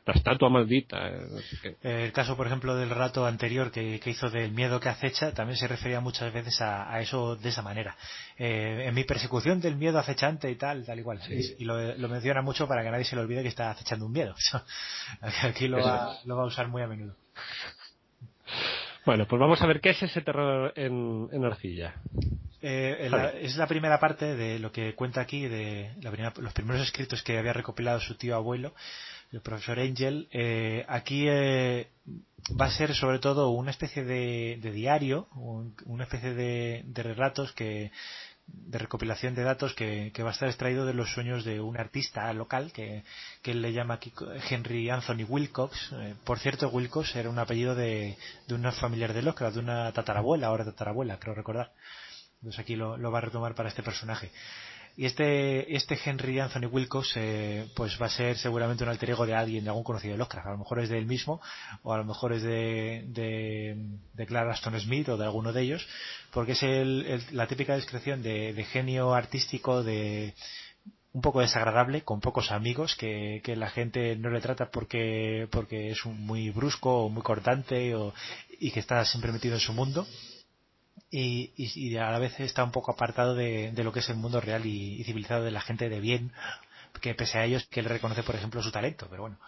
la 0.06 0.14
estatua 0.14 0.48
maldita. 0.48 1.08
Eh, 1.08 1.20
no 1.30 1.38
sé 1.38 1.56
qué. 1.62 2.04
El 2.04 2.12
caso, 2.12 2.36
por 2.36 2.46
ejemplo, 2.46 2.76
del 2.76 2.90
rato 2.90 3.26
anterior 3.26 3.70
que, 3.70 4.00
que, 4.00 4.10
hizo 4.10 4.30
del 4.30 4.52
miedo 4.52 4.80
que 4.80 4.88
acecha, 4.88 5.32
también 5.32 5.56
se 5.56 5.66
refería 5.66 6.00
muchas 6.00 6.32
veces 6.32 6.60
a, 6.60 6.92
a 6.92 7.00
eso 7.00 7.36
de 7.36 7.48
esa 7.48 7.62
manera. 7.62 7.96
Eh, 8.36 8.84
en 8.86 8.94
mi 8.94 9.04
persecución 9.04 9.60
del 9.60 9.76
miedo 9.76 9.98
acechante 9.98 10.50
y 10.50 10.56
tal, 10.56 10.84
tal 10.84 10.98
igual. 10.98 11.20
Sí. 11.22 11.56
Y, 11.58 11.62
y 11.62 11.64
lo, 11.64 11.96
lo, 11.96 12.08
menciona 12.08 12.42
mucho 12.42 12.68
para 12.68 12.82
que 12.82 12.90
nadie 12.90 13.04
se 13.04 13.16
le 13.16 13.22
olvide 13.22 13.42
que 13.42 13.48
está 13.48 13.70
acechando 13.70 14.06
un 14.06 14.12
miedo. 14.12 14.34
Aquí 15.42 15.68
lo 15.68 15.78
va, 15.78 16.18
lo 16.24 16.36
va 16.36 16.42
a 16.42 16.46
usar 16.46 16.68
muy 16.68 16.82
a 16.82 16.86
menudo. 16.86 17.14
Bueno, 19.06 19.26
pues 19.26 19.40
vamos 19.40 19.60
a 19.62 19.66
ver 19.66 19.80
qué 19.80 19.90
es 19.90 20.02
ese 20.02 20.20
terror 20.20 20.72
en, 20.76 21.28
en 21.32 21.44
arcilla. 21.44 21.94
Eh, 22.60 23.08
la, 23.10 23.30
es 23.30 23.56
la 23.56 23.66
primera 23.66 24.00
parte 24.00 24.34
de 24.34 24.58
lo 24.58 24.72
que 24.72 24.94
cuenta 24.94 25.20
aquí, 25.20 25.46
de 25.46 25.94
la 26.00 26.10
primera, 26.10 26.32
los 26.38 26.52
primeros 26.52 26.82
escritos 26.82 27.22
que 27.22 27.38
había 27.38 27.52
recopilado 27.52 28.00
su 28.00 28.16
tío 28.16 28.34
abuelo, 28.34 28.74
el 29.32 29.40
profesor 29.40 29.78
Angel. 29.78 30.28
Eh, 30.32 30.84
aquí 30.88 31.26
eh, 31.28 31.88
va 32.60 32.66
a 32.66 32.70
ser 32.70 32.94
sobre 32.94 33.18
todo 33.18 33.50
una 33.50 33.70
especie 33.70 34.04
de, 34.04 34.58
de 34.60 34.72
diario, 34.72 35.28
un, 35.36 35.74
una 35.86 36.04
especie 36.04 36.34
de, 36.34 36.82
de 36.84 37.02
relatos 37.02 37.52
que, 37.52 37.92
de 38.48 38.78
recopilación 38.78 39.34
de 39.34 39.42
datos 39.42 39.74
que, 39.74 40.10
que, 40.12 40.22
va 40.22 40.30
a 40.30 40.32
estar 40.32 40.48
extraído 40.48 40.86
de 40.86 40.94
los 40.94 41.12
sueños 41.12 41.44
de 41.44 41.60
un 41.60 41.76
artista 41.76 42.32
local 42.32 42.72
que, 42.72 43.04
que 43.42 43.52
él 43.52 43.62
le 43.62 43.72
llama 43.72 43.94
aquí 43.94 44.12
Henry 44.50 44.90
Anthony 44.90 45.24
Wilcox. 45.28 45.92
Eh, 45.92 46.14
por 46.24 46.38
cierto, 46.38 46.68
Wilcox 46.68 47.14
era 47.16 47.30
un 47.30 47.38
apellido 47.38 47.74
de, 47.74 48.16
de 48.46 48.54
una 48.54 48.72
familiar 48.72 49.12
de 49.12 49.22
Lovecraft, 49.22 49.54
de 49.54 49.60
una 49.60 49.92
tatarabuela, 49.92 50.48
ahora 50.48 50.64
tatarabuela, 50.64 51.18
creo 51.18 51.34
recordar. 51.34 51.70
Entonces 52.40 52.60
aquí 52.60 52.76
lo, 52.76 52.98
va 53.10 53.18
a 53.18 53.22
retomar 53.22 53.54
para 53.54 53.68
este 53.68 53.82
personaje. 53.82 54.30
Y 54.96 55.06
este, 55.06 55.76
este 55.76 55.98
Henry 56.04 56.40
Anthony 56.40 56.66
Wilcox, 56.66 57.12
eh, 57.16 57.68
pues 57.76 57.96
va 58.02 58.06
a 58.06 58.10
ser 58.10 58.36
seguramente 58.36 58.82
un 58.82 58.90
alter 58.90 59.10
ego 59.10 59.26
de 59.26 59.34
alguien, 59.34 59.62
de 59.62 59.70
algún 59.70 59.84
conocido 59.84 60.12
de 60.12 60.18
Lovecraft. 60.18 60.48
A 60.48 60.52
lo 60.52 60.58
mejor 60.58 60.80
es 60.80 60.88
de 60.88 60.98
él 60.98 61.06
mismo, 61.06 61.40
o 61.82 61.92
a 61.92 61.98
lo 61.98 62.04
mejor 62.04 62.32
es 62.32 62.42
de, 62.42 63.04
de, 63.06 64.26
Clara 64.26 64.52
Aston 64.52 64.78
Smith 64.80 65.08
o 65.08 65.16
de 65.16 65.24
alguno 65.24 65.52
de 65.52 65.62
ellos, 65.62 65.86
porque 66.32 66.52
es 66.52 66.62
el, 66.64 67.22
la 67.30 67.46
típica 67.46 67.76
descripción 67.76 68.22
de, 68.22 68.52
de 68.52 68.64
genio 68.64 69.14
artístico, 69.14 69.84
de, 69.84 70.34
un 71.12 71.22
poco 71.22 71.40
desagradable, 71.40 72.02
con 72.02 72.20
pocos 72.20 72.50
amigos, 72.50 72.96
que, 72.96 73.40
que 73.44 73.54
la 73.54 73.70
gente 73.70 74.16
no 74.16 74.30
le 74.30 74.40
trata 74.40 74.70
porque, 74.70 75.46
porque 75.52 75.90
es 75.90 76.04
un, 76.06 76.26
muy 76.26 76.50
brusco 76.50 77.04
o 77.04 77.08
muy 77.08 77.22
cortante 77.22 77.94
o, 77.94 78.12
y 78.58 78.72
que 78.72 78.80
está 78.80 79.04
siempre 79.04 79.30
metido 79.30 79.54
en 79.54 79.60
su 79.60 79.72
mundo 79.72 80.06
y, 81.10 81.52
y, 81.56 81.96
a 81.96 82.10
la 82.10 82.18
vez 82.18 82.38
está 82.40 82.62
un 82.64 82.72
poco 82.72 82.92
apartado 82.92 83.34
de, 83.34 83.72
lo 83.76 83.92
que 83.92 84.00
es 84.00 84.08
el 84.10 84.16
mundo 84.16 84.40
real 84.40 84.66
y, 84.66 85.02
civilizado 85.04 85.44
de 85.44 85.50
la 85.50 85.60
gente 85.60 85.88
de 85.88 86.00
bien, 86.00 86.32
que 87.00 87.14
pese 87.14 87.38
a 87.38 87.44
ellos 87.44 87.66
que 87.70 87.80
él 87.80 87.86
reconoce, 87.86 88.22
por 88.22 88.34
ejemplo, 88.34 88.62
su 88.62 88.70
talento, 88.70 89.06
pero 89.08 89.22
bueno, 89.22 89.38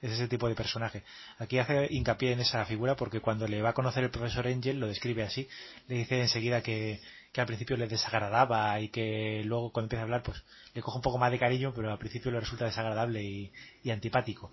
es 0.00 0.12
ese 0.12 0.28
tipo 0.28 0.48
de 0.48 0.54
personaje. 0.54 1.02
Aquí 1.38 1.58
hace 1.58 1.88
hincapié 1.90 2.32
en 2.32 2.40
esa 2.40 2.64
figura 2.64 2.96
porque 2.96 3.20
cuando 3.20 3.46
le 3.46 3.60
va 3.60 3.70
a 3.70 3.74
conocer 3.74 4.04
el 4.04 4.10
profesor 4.10 4.46
Angel 4.46 4.80
lo 4.80 4.86
describe 4.86 5.22
así, 5.22 5.48
le 5.88 5.96
dice 5.96 6.20
enseguida 6.20 6.62
que, 6.62 7.00
que 7.32 7.40
al 7.40 7.46
principio 7.46 7.76
le 7.76 7.86
desagradaba 7.86 8.80
y 8.80 8.88
que 8.88 9.42
luego 9.44 9.72
cuando 9.72 9.86
empieza 9.86 10.02
a 10.02 10.04
hablar 10.04 10.22
pues 10.22 10.42
le 10.74 10.80
coge 10.80 10.96
un 10.96 11.02
poco 11.02 11.18
más 11.18 11.30
de 11.30 11.38
cariño, 11.38 11.72
pero 11.74 11.90
al 11.90 11.98
principio 11.98 12.30
le 12.30 12.40
resulta 12.40 12.64
desagradable 12.64 13.22
y, 13.22 13.52
y 13.82 13.90
antipático. 13.90 14.52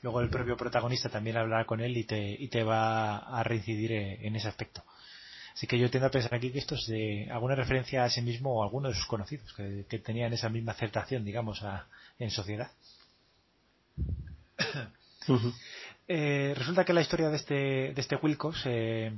Luego 0.00 0.20
el 0.20 0.30
propio 0.30 0.56
protagonista 0.56 1.10
también 1.10 1.36
hablará 1.36 1.64
con 1.64 1.80
él 1.80 1.96
y 1.96 2.04
te, 2.04 2.18
y 2.18 2.48
te 2.48 2.64
va 2.64 3.18
a 3.18 3.42
reincidir 3.44 3.92
en 3.92 4.34
ese 4.34 4.48
aspecto. 4.48 4.82
Así 5.54 5.66
que 5.66 5.78
yo 5.78 5.90
tiendo 5.90 6.06
a 6.06 6.10
pensar 6.10 6.34
aquí 6.34 6.50
que 6.50 6.58
esto 6.58 6.74
es 6.74 6.86
de 6.86 7.28
alguna 7.30 7.54
referencia 7.54 8.04
a 8.04 8.10
sí 8.10 8.22
mismo 8.22 8.54
o 8.54 8.62
a 8.62 8.66
alguno 8.66 8.88
de 8.88 8.94
sus 8.94 9.06
conocidos, 9.06 9.52
que, 9.52 9.84
que 9.88 9.98
tenían 9.98 10.32
esa 10.32 10.48
misma 10.48 10.72
aceptación, 10.72 11.24
digamos, 11.24 11.62
a, 11.62 11.86
en 12.18 12.30
sociedad. 12.30 12.70
Uh 15.28 15.38
-huh. 15.38 15.54
eh, 16.08 16.52
resulta 16.56 16.84
que 16.84 16.92
la 16.92 17.00
historia 17.00 17.28
de 17.28 17.36
este, 17.36 17.54
de 17.54 17.94
este 17.96 18.16
Wilcox, 18.16 18.62
eh, 18.66 19.16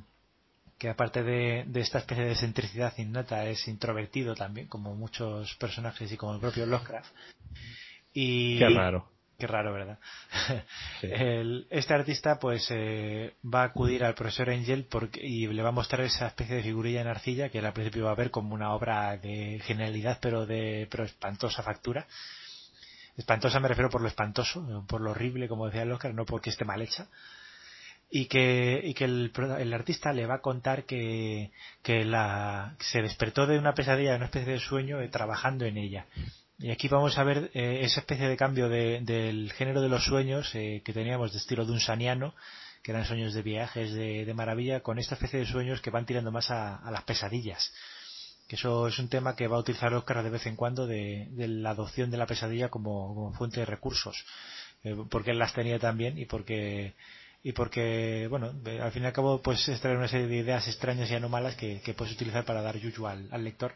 que 0.77 0.90
aparte 0.90 1.23
de, 1.23 1.65
de, 1.66 1.81
esta 1.81 2.01
especie 2.01 2.24
de 2.24 2.32
excentricidad 2.32 2.93
innata, 2.98 3.47
es 3.47 3.66
introvertido 3.69 4.35
también, 4.35 4.66
como 4.66 4.94
muchos 4.94 5.55
personajes 5.55 6.12
y 6.12 6.19
como 6.19 6.35
el 6.35 6.40
propio 6.40 6.66
Lovecraft. 6.66 7.11
Y, 8.12 8.59
Qué 8.59 8.69
raro. 8.69 9.09
Qué 9.39 9.47
raro, 9.47 9.73
¿verdad? 9.73 9.98
este 11.70 11.94
artista 11.94 12.39
pues 12.39 12.69
eh, 12.70 13.35
va 13.44 13.62
a 13.62 13.66
acudir 13.66 14.05
al 14.05 14.15
profesor 14.15 14.51
Angel 14.51 14.86
porque, 14.89 15.20
y 15.27 15.47
le 15.48 15.62
va 15.62 15.70
a 15.70 15.73
mostrar 15.73 16.02
esa 16.02 16.28
especie 16.28 16.56
de 16.56 16.62
figurilla 16.62 17.01
en 17.01 17.09
arcilla 17.09 17.48
que 17.48 17.59
al 17.59 17.73
principio 17.73 18.05
va 18.05 18.12
a 18.12 18.16
ver 18.16 18.31
como 18.31 18.55
una 18.55 18.73
obra 18.73 19.16
de 19.16 19.61
genialidad 19.65 20.19
pero 20.20 20.47
de 20.47 20.86
pero 20.90 21.05
espantosa 21.05 21.62
factura. 21.62 22.06
Espantosa 23.16 23.61
me 23.61 23.69
refiero 23.69 23.90
por 23.90 24.01
lo 24.02 24.09
espantoso, 24.09 24.85
por 24.89 25.01
lo 25.01 25.11
horrible, 25.12 25.48
como 25.48 25.66
decía 25.66 25.82
el 25.82 25.93
Oscar, 25.93 26.15
no 26.15 26.24
porque 26.24 26.51
esté 26.51 26.65
mal 26.65 26.82
hecha 26.82 27.09
y 28.11 28.27
que, 28.27 28.81
y 28.85 28.94
que 28.94 29.05
el, 29.06 29.32
el, 29.59 29.74
artista 29.74 30.12
le 30.12 30.27
va 30.27 30.36
a 30.36 30.40
contar 30.40 30.85
que, 30.85 31.51
que 31.82 32.05
la, 32.05 32.77
se 32.78 33.02
despertó 33.02 33.44
de 33.47 33.59
una 33.59 33.74
pesadilla, 33.74 34.11
de 34.11 34.16
una 34.19 34.27
especie 34.27 34.52
de 34.52 34.61
sueño, 34.61 35.01
eh, 35.01 35.09
trabajando 35.09 35.65
en 35.65 35.78
ella. 35.78 36.06
Y 36.59 36.70
aquí 36.70 36.89
vamos 36.89 37.18
a 37.18 37.24
ver 37.24 37.51
eh, 37.55 37.81
esa 37.82 38.01
especie 38.01 38.28
de 38.28 38.36
cambio 38.36 38.68
de, 38.68 39.01
del 39.01 39.52
género 39.52 39.82
de 39.82 39.89
los 39.89 40.05
sueños 40.05 40.55
eh, 40.55 40.82
que 40.85 40.93
teníamos 40.93 41.32
de 41.32 41.39
estilo 41.39 41.64
de 41.66 41.72
un 41.72 41.81
saniano, 41.81 42.35
que 42.82 42.93
eran 42.93 43.05
sueños 43.05 43.35
de 43.35 43.43
viajes, 43.43 43.93
de, 43.93 44.32
maravilla, 44.35 44.81
con 44.81 44.98
esta 44.98 45.14
especie 45.14 45.40
de 45.40 45.47
sueños 45.47 45.81
que 45.81 45.90
van 45.90 46.06
tirando 46.06 46.31
más 46.31 46.51
a, 46.51 46.89
las 46.90 47.02
pesadillas. 47.05 47.72
Que 48.47 48.56
eso 48.56 48.86
es 48.89 48.98
un 48.98 49.09
tema 49.09 49.35
que 49.35 49.48
va 49.48 49.56
a 49.56 49.60
utilizar 49.60 49.93
Oscar 49.94 50.22
de 50.22 50.31
vez 50.31 50.47
en 50.47 50.55
cuando 50.55 50.86
de, 50.86 51.28
de 51.31 51.48
la 51.48 51.70
adopción 51.70 52.10
de 52.10 52.18
la 52.18 52.26
pesadilla 52.26 52.68
como, 52.68 53.14
como 53.14 53.32
fuente 53.32 53.60
de 53.60 53.66
recursos. 53.66 54.24
porque 55.10 55.31
él 55.31 55.39
las 55.39 55.55
tenía 55.55 55.78
también 55.78 56.18
y 56.18 56.26
porque 56.26 56.94
y 57.47 57.52
porque, 57.52 58.26
bueno, 58.31 58.55
al 58.81 58.90
fin 58.90 59.02
y 59.02 59.06
al 59.06 59.12
cabo, 59.12 59.43
pues 59.43 59.68
extraer 59.68 59.98
una 59.98 60.09
serie 60.09 60.26
de 60.26 60.39
ideas 60.39 60.66
extrañas 60.66 61.10
y 61.10 61.14
anómalas 61.14 61.55
que, 61.56 61.94
puedes 61.94 62.14
utilizar 62.14 62.47
para 62.47 62.62
dar 62.62 62.78
yuyu 62.78 63.06
al, 63.06 63.44
lector. 63.44 63.74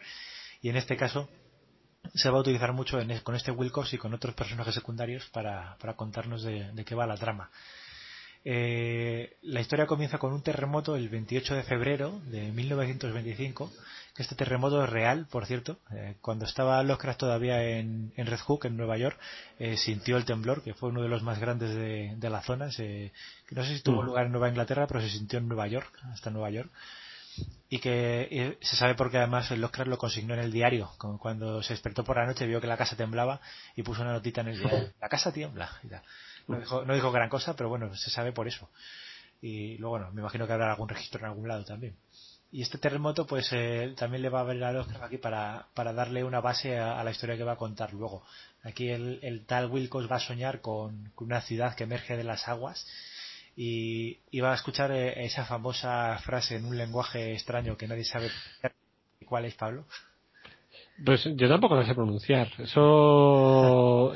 Y 0.63 0.71
en 0.71 0.79
este 0.79 0.97
caso, 0.97 1.29
se 2.15 2.31
va 2.31 2.39
a 2.39 2.41
utilizar 2.41 2.73
mucho 2.73 3.01
en, 3.01 3.19
con 3.21 3.35
este 3.35 3.51
Wilcox 3.51 3.93
y 3.95 3.99
con 3.99 4.15
otros 4.15 4.35
personajes 4.35 4.75
secundarios 4.75 5.29
para, 5.31 5.77
para 5.79 5.95
contarnos 5.95 6.43
de, 6.43 6.73
de, 6.73 6.85
qué 6.85 6.95
va 6.95 7.07
la 7.07 7.17
trama. 7.17 7.51
Eh, 8.45 9.37
la 9.43 9.61
historia 9.61 9.87
comienza 9.87 10.19
con 10.19 10.33
un 10.33 10.43
terremoto 10.43 10.97
el 10.97 11.09
28 11.09 11.55
de 11.55 11.63
febrero 11.65 12.21
de 12.27 12.53
1925 12.53 13.71
este 14.19 14.35
terremoto 14.35 14.83
es 14.83 14.91
real, 14.91 15.27
por 15.31 15.47
cierto. 15.47 15.79
Eh, 15.93 16.17
cuando 16.21 16.45
estaba 16.45 16.83
Lovecraft 16.83 17.21
todavía 17.21 17.63
en, 17.63 18.13
en, 18.17 18.27
Red 18.27 18.41
Hook, 18.41 18.67
en 18.67 18.77
Nueva 18.77 18.99
York, 18.99 19.17
eh, 19.61 19.77
sintió 19.77 20.17
el 20.17 20.25
temblor, 20.25 20.63
que 20.63 20.75
fue 20.75 20.89
uno 20.89 21.03
de 21.03 21.09
los 21.09 21.23
más 21.23 21.39
grandes 21.39 21.73
de, 21.75 22.15
de 22.17 22.31
la 22.31 22.43
zona. 22.43 22.73
Se, 22.73 23.13
no 23.53 23.65
sé 23.65 23.77
si 23.77 23.83
tuvo 23.83 24.03
lugar 24.03 24.27
en 24.27 24.33
Nueva 24.33 24.49
Inglaterra, 24.49 24.89
pero 24.89 25.01
se 25.01 25.09
sintió 25.09 25.39
en 25.39 25.47
Nueva 25.47 25.69
York, 25.69 25.97
hasta 26.13 26.31
Nueva 26.31 26.51
York. 26.51 26.71
Y 27.71 27.81
que 27.81 28.57
y 28.61 28.65
se 28.65 28.77
sabe 28.77 28.95
porque 28.95 29.19
además 29.19 29.51
el 29.51 29.61
Lovecraft 29.61 29.91
lo 29.91 29.99
consignó 29.99 30.35
en 30.35 30.41
el 30.41 30.53
diario. 30.53 30.91
Cuando 31.21 31.63
se 31.63 31.75
despertó 31.75 32.03
por 32.03 32.17
la 32.17 32.27
noche 32.27 32.47
vio 32.47 32.61
que 32.61 32.67
la 32.67 32.79
casa 32.79 32.97
temblaba 32.97 33.41
y 33.77 33.83
puso 33.83 34.03
una 34.03 34.13
notita 34.13 34.41
en 34.41 34.49
el 34.49 34.59
diario. 34.59 34.93
La 35.01 35.09
casa 35.09 35.33
tiembla. 35.33 35.71
No 36.47 36.59
dijo, 36.59 36.85
no 36.87 36.95
dijo 36.95 37.13
gran 37.13 37.29
cosa, 37.29 37.55
pero 37.55 37.69
bueno, 37.69 37.95
se 37.95 38.09
sabe 38.11 38.33
por 38.33 38.49
eso. 38.49 38.71
Y 39.43 39.77
luego, 39.77 39.99
bueno, 39.99 40.13
me 40.13 40.23
imagino 40.23 40.47
que 40.47 40.55
habrá 40.55 40.71
algún 40.71 40.89
registro 40.89 41.21
en 41.21 41.27
algún 41.27 41.47
lado 41.47 41.65
también 41.65 41.95
y 42.51 42.63
este 42.63 42.79
terremoto 42.79 43.27
pues 43.27 43.49
eh, 43.53 43.95
también 43.97 44.23
le 44.23 44.31
va 44.31 44.41
a 44.41 44.45
ver 44.45 44.63
a 44.65 44.81
Oscar 44.81 45.05
aquí 45.05 45.19
para, 45.19 45.67
para 45.75 45.93
darle 45.93 46.25
una 46.25 46.41
base 46.41 46.79
a, 46.79 46.99
a, 46.99 47.05
la 47.05 47.11
historia 47.11 47.37
que 47.37 47.45
va 47.45 47.53
a 47.53 47.57
contar 47.57 47.93
luego. 47.93 48.23
Aquí 48.63 48.89
el, 48.89 49.19
el 49.23 49.45
tal 49.45 49.71
Wilcox 49.71 50.11
va 50.11 50.17
a 50.17 50.21
soñar 50.21 50.61
con, 50.61 51.11
con, 51.15 51.27
una 51.27 51.43
ciudad 51.43 51.75
que 51.75 51.85
emerge 51.85 52.17
de 52.17 52.25
las 52.25 52.49
aguas 52.49 52.87
y, 53.61 54.41
va 54.41 54.53
a 54.53 54.55
escuchar 54.55 54.93
eh, 54.93 55.25
esa 55.25 55.45
famosa 55.45 56.17
frase 56.19 56.57
en 56.57 56.65
un 56.65 56.77
lenguaje 56.79 57.33
extraño 57.33 57.77
que 57.77 57.89
nadie 57.89 58.05
sabe 58.05 58.31
cuál 59.27 59.47
es 59.47 59.55
Pablo. 59.55 59.85
Pues 61.05 61.29
yo 61.35 61.49
tampoco 61.49 61.75
la 61.75 61.85
sé 61.85 61.95
pronunciar. 61.95 62.49
Eso 62.59 64.13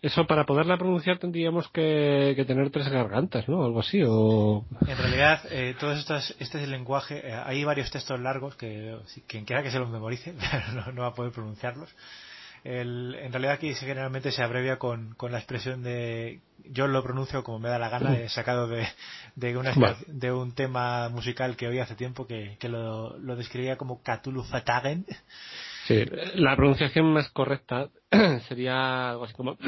eso 0.00 0.26
para 0.26 0.46
poderla 0.46 0.78
pronunciar 0.78 1.18
tendríamos 1.18 1.68
que, 1.68 2.32
que, 2.34 2.44
tener 2.46 2.70
tres 2.70 2.88
gargantas, 2.88 3.46
¿no? 3.46 3.62
Algo 3.62 3.80
así. 3.80 4.02
O... 4.04 4.64
En 4.88 4.96
realidad, 4.96 5.42
eh, 5.50 5.76
todos 5.78 5.98
estos, 5.98 6.34
este 6.40 6.58
es 6.58 6.64
el 6.64 6.70
lenguaje. 6.70 7.28
Eh, 7.28 7.32
hay 7.32 7.62
varios 7.64 7.90
textos 7.90 8.18
largos 8.18 8.56
que 8.56 8.96
quien 9.28 9.44
quiera 9.44 9.62
que 9.62 9.70
se 9.70 9.78
los 9.78 9.90
memorice, 9.90 10.34
no, 10.74 10.92
no 10.92 11.02
va 11.02 11.08
a 11.08 11.14
poder 11.14 11.30
pronunciarlos. 11.30 11.94
El, 12.64 13.16
en 13.16 13.32
realidad 13.32 13.54
aquí 13.54 13.74
generalmente 13.74 14.30
se 14.30 14.42
abrevia 14.42 14.78
con, 14.78 15.14
con 15.14 15.32
la 15.32 15.38
expresión 15.38 15.82
de 15.82 16.40
yo 16.64 16.86
lo 16.86 17.02
pronuncio 17.02 17.42
como 17.42 17.58
me 17.58 17.68
da 17.68 17.78
la 17.78 17.88
gana, 17.88 18.16
he 18.18 18.28
sacado 18.28 18.68
de, 18.68 18.86
de, 19.34 19.56
una, 19.56 19.72
de 20.06 20.32
un 20.32 20.54
tema 20.54 21.08
musical 21.08 21.56
que 21.56 21.66
oí 21.66 21.80
hace 21.80 21.96
tiempo 21.96 22.26
que, 22.26 22.56
que 22.60 22.68
lo, 22.68 23.18
lo 23.18 23.34
describía 23.34 23.76
como 23.76 24.00
Cthulhu 24.02 24.44
Fatagen 24.44 25.04
Sí, 25.86 26.04
la 26.36 26.54
pronunciación 26.54 27.12
más 27.12 27.28
correcta 27.30 27.88
sería 28.48 29.10
algo 29.10 29.24
así 29.24 29.34
como 29.34 29.52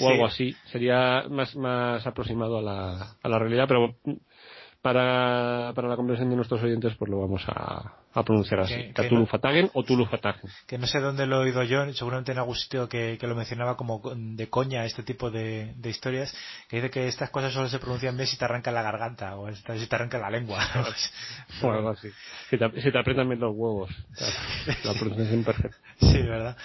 o 0.00 0.08
algo 0.08 0.26
así 0.26 0.56
sería 0.72 1.24
más 1.28 1.54
más 1.54 2.04
aproximado 2.06 2.58
a 2.58 2.62
la, 2.62 3.14
a 3.22 3.28
la 3.28 3.38
realidad 3.38 3.66
pero 3.68 3.94
para, 4.82 5.72
para 5.74 5.88
la 5.88 5.96
comprensión 5.96 6.30
de 6.30 6.36
nuestros 6.36 6.60
oyentes 6.62 6.96
pues 6.96 7.08
lo 7.08 7.20
vamos 7.20 7.44
a, 7.46 7.99
a 8.12 8.24
pronunciar 8.24 8.60
así 8.60 8.92
Cthulhu 8.92 9.26
Fatagen 9.26 9.70
o 9.72 9.84
Tulu 9.84 10.04
Fatagen 10.06 10.50
que 10.66 10.78
no 10.78 10.86
sé 10.86 10.98
dónde 10.98 11.26
lo 11.26 11.36
he 11.36 11.44
oído 11.44 11.62
yo 11.62 11.92
seguramente 11.92 12.32
en 12.32 12.38
algún 12.38 12.56
sitio 12.56 12.88
que, 12.88 13.16
que 13.20 13.26
lo 13.26 13.36
mencionaba 13.36 13.76
como 13.76 14.02
de 14.14 14.48
coña 14.48 14.84
este 14.84 15.02
tipo 15.04 15.30
de, 15.30 15.74
de, 15.76 15.90
historias 15.90 16.34
que 16.68 16.76
dice 16.76 16.90
que 16.90 17.06
estas 17.06 17.30
cosas 17.30 17.52
solo 17.52 17.68
se 17.68 17.78
pronuncian 17.78 18.16
bien 18.16 18.26
si 18.26 18.36
te 18.36 18.44
arranca 18.44 18.72
la 18.72 18.82
garganta 18.82 19.36
o 19.36 19.52
si 19.54 19.86
te 19.86 19.94
arranca 19.94 20.18
la 20.18 20.30
lengua 20.30 20.58
o 21.62 21.70
algo 21.70 21.90
así. 21.90 22.08
Si 22.48 22.58
te, 22.58 22.82
si 22.82 22.90
te 22.90 22.98
aprietan 22.98 23.28
bien 23.28 23.40
los 23.40 23.54
huevos 23.54 23.90
la 24.84 24.94
pronunciación 24.94 25.44
perfecta. 25.44 25.76
Sí 26.00 26.22
verdad 26.22 26.56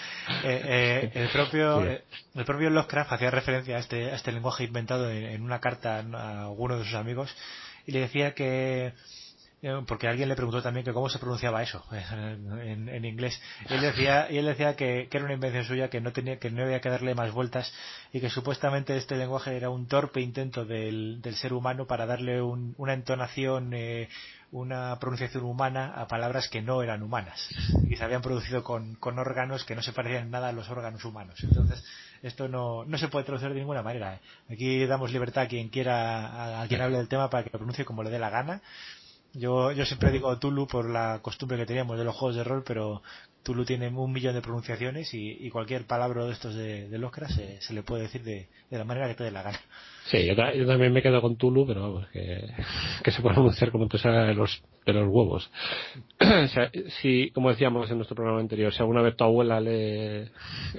eh, 0.44 0.62
eh, 0.66 1.12
el 1.14 1.30
propio 1.30 1.82
sí. 1.84 1.98
el 2.36 2.46
propio 2.46 2.70
Lovecraft 2.70 3.12
hacía 3.12 3.32
referencia 3.32 3.76
a 3.76 3.80
este, 3.80 4.12
a 4.12 4.16
este 4.16 4.32
lenguaje 4.32 4.64
inventado 4.64 5.12
en, 5.12 5.26
en 5.26 5.42
una 5.42 5.60
carta 5.60 6.00
a 6.00 6.44
alguno 6.46 6.78
de 6.78 6.86
sus 6.86 6.96
amigos 6.96 7.36
y 7.86 7.92
le 7.92 8.00
decía 8.00 8.34
que 8.34 8.88
eh, 8.88 8.94
porque 9.88 10.08
alguien 10.08 10.30
le 10.30 10.36
preguntó 10.36 10.62
también 10.62 10.86
que 10.86 10.94
cómo 10.94 11.10
se 11.10 11.20
pronunciaba 11.20 11.64
eso 11.64 11.84
en, 11.92 12.90
en 12.90 13.06
inglés 13.06 13.42
y 13.70 13.74
él 13.74 13.82
decía 13.82 14.28
y 14.32 14.38
él 14.38 14.46
decía 14.46 14.76
que, 14.76 15.08
que, 15.10 15.18
era 15.18 15.26
una 15.26 15.34
invención 15.34 15.66
suya 15.66 15.90
que 15.90 16.02
no 16.02 16.12
tenía 16.12 16.38
que 16.40 16.52
no 16.52 16.64
había 16.64 16.82
que 16.82 16.90
darle 16.90 17.16
más 17.16 17.32
vueltas 17.32 17.74
y 18.12 18.20
que 18.22 18.30
supuestamente 18.30 18.96
este 18.96 19.16
lenguaje 19.16 19.56
era 19.56 19.70
un 19.70 19.88
torpe 19.88 20.22
intento 20.22 20.66
del, 20.66 21.22
del 21.22 21.36
ser 21.36 21.54
humano 21.54 21.88
para 21.88 22.06
darle 22.06 22.42
un, 22.42 22.76
una 22.78 22.94
entonación 22.94 23.74
eh, 23.74 24.10
una 24.52 24.98
pronunciación 25.00 25.44
humana 25.44 25.94
a 25.96 26.08
palabras 26.08 26.48
que 26.48 26.62
no 26.62 26.82
eran 26.82 27.02
humanas 27.04 27.50
y 27.84 27.90
que 27.90 27.98
se 27.98 28.04
habían 28.04 28.22
producido 28.22 28.64
con, 28.64 28.96
con 28.96 29.20
órganos 29.20 29.66
que 29.66 29.76
no 29.76 29.82
se 29.82 29.92
parecían 29.92 30.32
nada 30.32 30.50
a 30.50 30.52
los 30.52 30.70
órganos 30.70 31.04
humanos 31.04 31.44
entonces 31.44 31.84
esto 32.26 32.48
no, 32.48 32.86
no 32.86 32.98
se 32.98 33.08
puede 33.08 33.24
traducir 33.24 33.50
de 33.50 33.60
ninguna 33.60 33.84
manera. 33.84 34.20
Aquí 34.50 34.84
damos 34.88 35.12
libertad 35.12 35.44
a 35.44 35.48
quien 35.48 35.70
quiera, 35.70 36.26
a, 36.26 36.62
a 36.64 36.68
quien 36.68 36.82
hable 36.82 36.98
del 36.98 37.08
tema 37.08 37.30
para 37.30 37.44
que 37.44 37.52
lo 37.54 37.60
pronuncie 37.60 37.86
como 37.86 38.02
le 38.02 38.10
dé 38.10 38.18
la 38.18 38.32
gana. 38.32 38.62
Yo, 39.38 39.74
yo 39.74 39.86
siempre 39.86 40.12
digo 40.12 40.38
Tulu 40.40 40.66
por 40.66 40.90
la 40.90 41.20
costumbre 41.22 41.58
que 41.58 41.66
teníamos 41.66 41.98
de 41.98 42.06
los 42.06 42.16
juegos 42.16 42.38
de 42.38 42.44
rol, 42.46 42.64
pero 42.66 43.02
Tulu 43.44 43.66
tiene 43.66 43.90
un 43.90 44.12
millón 44.14 44.34
de 44.34 44.42
pronunciaciones 44.42 45.14
y, 45.14 45.46
y 45.46 45.50
cualquier 45.50 45.86
palabra 45.86 46.26
de 46.26 46.32
estos 46.32 46.56
de, 46.56 46.88
de 46.88 46.98
Locra 46.98 47.28
se, 47.28 47.62
se, 47.62 47.74
le 47.74 47.84
puede 47.84 48.04
decir 48.04 48.24
de, 48.24 48.48
de, 48.70 48.78
la 48.78 48.86
manera 48.86 49.10
que 49.10 49.16
te 49.16 49.26
dé 49.26 49.32
la 49.32 49.44
gana. 49.44 49.60
Sí, 50.06 50.26
yo, 50.26 50.34
yo, 50.54 50.66
también 50.66 50.94
me 50.94 51.02
quedo 51.02 51.22
con 51.22 51.36
Tulu, 51.36 51.68
pero 51.68 51.82
vamos, 51.82 52.08
que, 52.14 52.48
que 53.04 53.12
se 53.12 53.22
puede 53.22 53.36
pronunciar 53.36 53.72
como 53.72 53.88
te 53.88 53.98
salga 53.98 54.24
de 54.24 54.36
los, 54.36 54.64
de 54.86 54.94
los 54.94 55.08
huevos. 55.10 55.52
o 56.20 56.48
sea, 56.48 56.72
si, 57.02 57.32
como 57.32 57.50
decíamos 57.50 57.92
en 57.92 57.98
nuestro 57.98 58.16
programa 58.16 58.40
anterior, 58.40 58.74
si 58.74 58.80
alguna 58.80 59.02
vez 59.02 59.18
tu 59.18 59.26
abuela 59.26 59.60
lee 59.60 60.30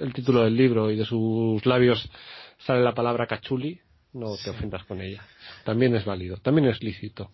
el 0.00 0.14
título 0.14 0.44
del 0.44 0.56
libro 0.56 0.90
y 0.90 0.96
de 0.96 1.04
sus 1.04 1.64
labios 1.66 2.10
sale 2.58 2.82
la 2.82 2.94
palabra 2.94 3.26
cachuli, 3.26 3.80
no 4.14 4.34
te 4.42 4.48
ofendas 4.48 4.82
con 4.84 5.02
ella. 5.02 5.22
También 5.64 5.94
es 5.94 6.06
válido, 6.06 6.38
también 6.38 6.68
es 6.68 6.82
lícito. 6.82 7.30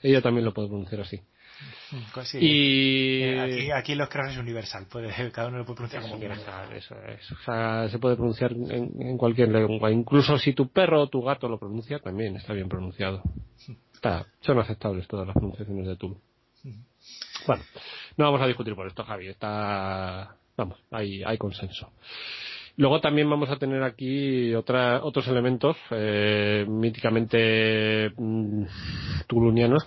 Ella 0.00 0.20
también 0.22 0.44
lo 0.44 0.52
puede 0.52 0.68
pronunciar 0.68 1.00
así. 1.02 1.20
Pues 2.14 2.28
sí, 2.28 2.38
y 2.40 3.22
eh, 3.22 3.40
aquí, 3.40 3.70
aquí 3.70 3.94
los 3.94 4.08
cracks 4.08 4.32
es 4.32 4.38
universal, 4.38 4.86
puede, 4.90 5.12
cada 5.32 5.48
uno 5.48 5.58
lo 5.58 5.64
puede 5.64 5.76
pronunciar 5.76 6.02
como 6.02 6.18
quiera. 6.18 6.34
Eso 6.74 6.96
es. 7.04 7.32
O 7.32 7.36
sea, 7.44 7.88
se 7.88 7.98
puede 7.98 8.16
pronunciar 8.16 8.52
en, 8.52 8.90
en, 9.00 9.18
cualquier 9.18 9.48
lengua. 9.48 9.90
Incluso 9.90 10.38
si 10.38 10.54
tu 10.54 10.68
perro 10.68 11.02
o 11.02 11.08
tu 11.08 11.22
gato 11.22 11.48
lo 11.48 11.58
pronuncia, 11.58 11.98
también 11.98 12.36
está 12.36 12.52
bien 12.52 12.68
pronunciado. 12.68 13.22
Está, 13.94 14.26
son 14.40 14.58
aceptables 14.58 15.06
todas 15.06 15.26
las 15.26 15.34
pronunciaciones 15.34 15.86
de 15.86 15.96
tú. 15.96 16.18
Bueno, 17.46 17.62
no 18.16 18.24
vamos 18.24 18.40
a 18.40 18.46
discutir 18.46 18.74
por 18.74 18.86
esto, 18.86 19.04
Javi. 19.04 19.28
Está, 19.28 20.36
vamos, 20.56 20.78
hay, 20.90 21.22
hay 21.22 21.38
consenso. 21.38 21.92
Luego 22.76 23.00
también 23.00 23.28
vamos 23.28 23.50
a 23.50 23.58
tener 23.58 23.82
aquí 23.82 24.54
otra, 24.54 25.04
otros 25.04 25.28
elementos 25.28 25.76
eh, 25.90 26.64
míticamente 26.68 28.10
mm, 28.16 28.64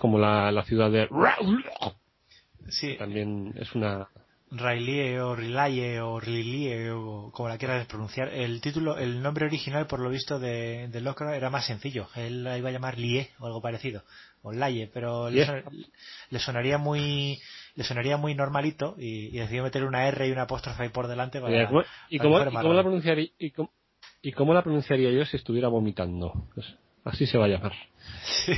como 0.00 0.18
la, 0.18 0.52
la 0.52 0.62
ciudad 0.64 0.90
de 0.90 1.08
sí. 2.68 2.96
también 2.96 3.52
es 3.56 3.74
una 3.74 4.08
Railie 4.50 5.20
o 5.20 5.34
Rilaye 5.34 6.00
o 6.00 6.20
Rilie 6.20 6.90
o 6.92 7.30
como 7.32 7.48
la 7.48 7.58
quieras 7.58 7.86
pronunciar. 7.86 8.28
El 8.28 8.60
título 8.60 8.96
el 8.96 9.20
nombre 9.20 9.46
original 9.46 9.86
por 9.86 10.00
lo 10.00 10.08
visto 10.08 10.38
de, 10.38 10.88
de 10.88 11.00
Lovecraft 11.00 11.36
era 11.36 11.50
más 11.50 11.66
sencillo. 11.66 12.08
Él 12.14 12.44
la 12.44 12.56
iba 12.56 12.68
a 12.68 12.72
llamar 12.72 12.98
Lie 12.98 13.30
o 13.40 13.46
algo 13.46 13.60
parecido 13.60 14.04
o 14.42 14.52
Laye 14.52 14.88
pero 14.92 15.28
le, 15.30 16.38
sonaría 16.38 16.78
muy 16.78 17.40
le 17.76 17.84
sonaría 17.84 18.16
muy 18.16 18.34
normalito 18.34 18.96
y, 18.98 19.26
y 19.28 19.38
decidió 19.38 19.62
meter 19.62 19.84
una 19.84 20.08
R 20.08 20.26
y 20.26 20.32
una 20.32 20.42
apóstrofe 20.42 20.82
ahí 20.84 20.88
por 20.88 21.06
delante 21.06 21.40
para, 21.40 21.62
¿Y, 21.62 21.66
cómo, 21.66 21.82
y 22.08 22.18
cómo- 22.18 22.38
y 22.40 22.74
la 22.74 22.82
pronunciaría, 22.82 23.28
y, 23.38 23.50
cómo, 23.52 23.70
y 24.22 24.32
cómo 24.32 24.54
la 24.54 24.62
pronunciaría 24.62 25.10
yo 25.12 25.24
si 25.24 25.36
estuviera 25.36 25.68
vomitando? 25.68 26.32
Pues 26.54 26.66
así 27.04 27.26
se 27.26 27.38
va 27.38 27.44
a 27.44 27.48
llamar. 27.48 27.72
Sí. 28.44 28.52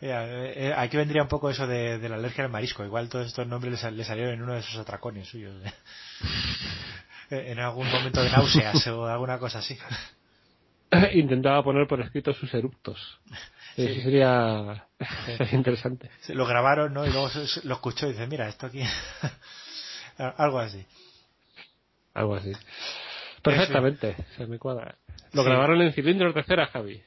Mira, 0.00 0.24
eh, 0.26 0.68
eh, 0.68 0.74
aquí 0.76 0.96
vendría 0.96 1.22
un 1.22 1.28
poco 1.28 1.50
eso 1.50 1.66
de, 1.66 1.98
de 1.98 2.08
la 2.08 2.14
alergia 2.16 2.44
al 2.44 2.50
marisco. 2.50 2.84
Igual 2.84 3.08
todos 3.08 3.26
estos 3.26 3.46
nombres 3.46 3.72
le, 3.72 3.78
sal- 3.78 3.96
le 3.96 4.04
salieron 4.04 4.34
en 4.34 4.42
uno 4.42 4.52
de 4.54 4.60
esos 4.60 4.76
atracones 4.76 5.28
suyos. 5.28 5.54
¿eh? 5.66 5.72
en 7.50 7.58
algún 7.58 7.90
momento 7.90 8.22
de 8.22 8.30
náuseas 8.30 8.86
o 8.88 9.06
alguna 9.06 9.38
cosa 9.38 9.58
así. 9.58 9.76
Intentaba 11.14 11.64
poner 11.64 11.86
por 11.86 12.00
escrito 12.00 12.32
sus 12.32 12.52
eructos. 12.54 13.20
Sí. 13.76 13.84
Eso 13.86 14.02
sería, 14.02 14.86
sería 15.26 15.48
interesante. 15.52 16.10
Se 16.20 16.34
Lo 16.34 16.46
grabaron, 16.46 16.92
¿no? 16.92 17.06
Y 17.06 17.10
luego 17.10 17.28
lo 17.64 17.74
escuchó 17.74 18.06
y 18.06 18.12
dice, 18.12 18.26
mira, 18.26 18.48
esto 18.48 18.66
aquí... 18.66 18.82
Algo 20.18 20.58
así. 20.58 20.84
Algo 22.14 22.34
así. 22.36 22.52
Perfectamente, 23.42 24.16
se 24.36 24.46
me 24.46 24.58
cuadra. 24.58 24.96
Lo 25.32 25.42
Sí. 25.42 25.48
grabaron 25.48 25.80
en 25.80 25.92
cilindros 25.92 26.34
de 26.34 26.44
cera, 26.44 26.66
Javi. 26.66 27.02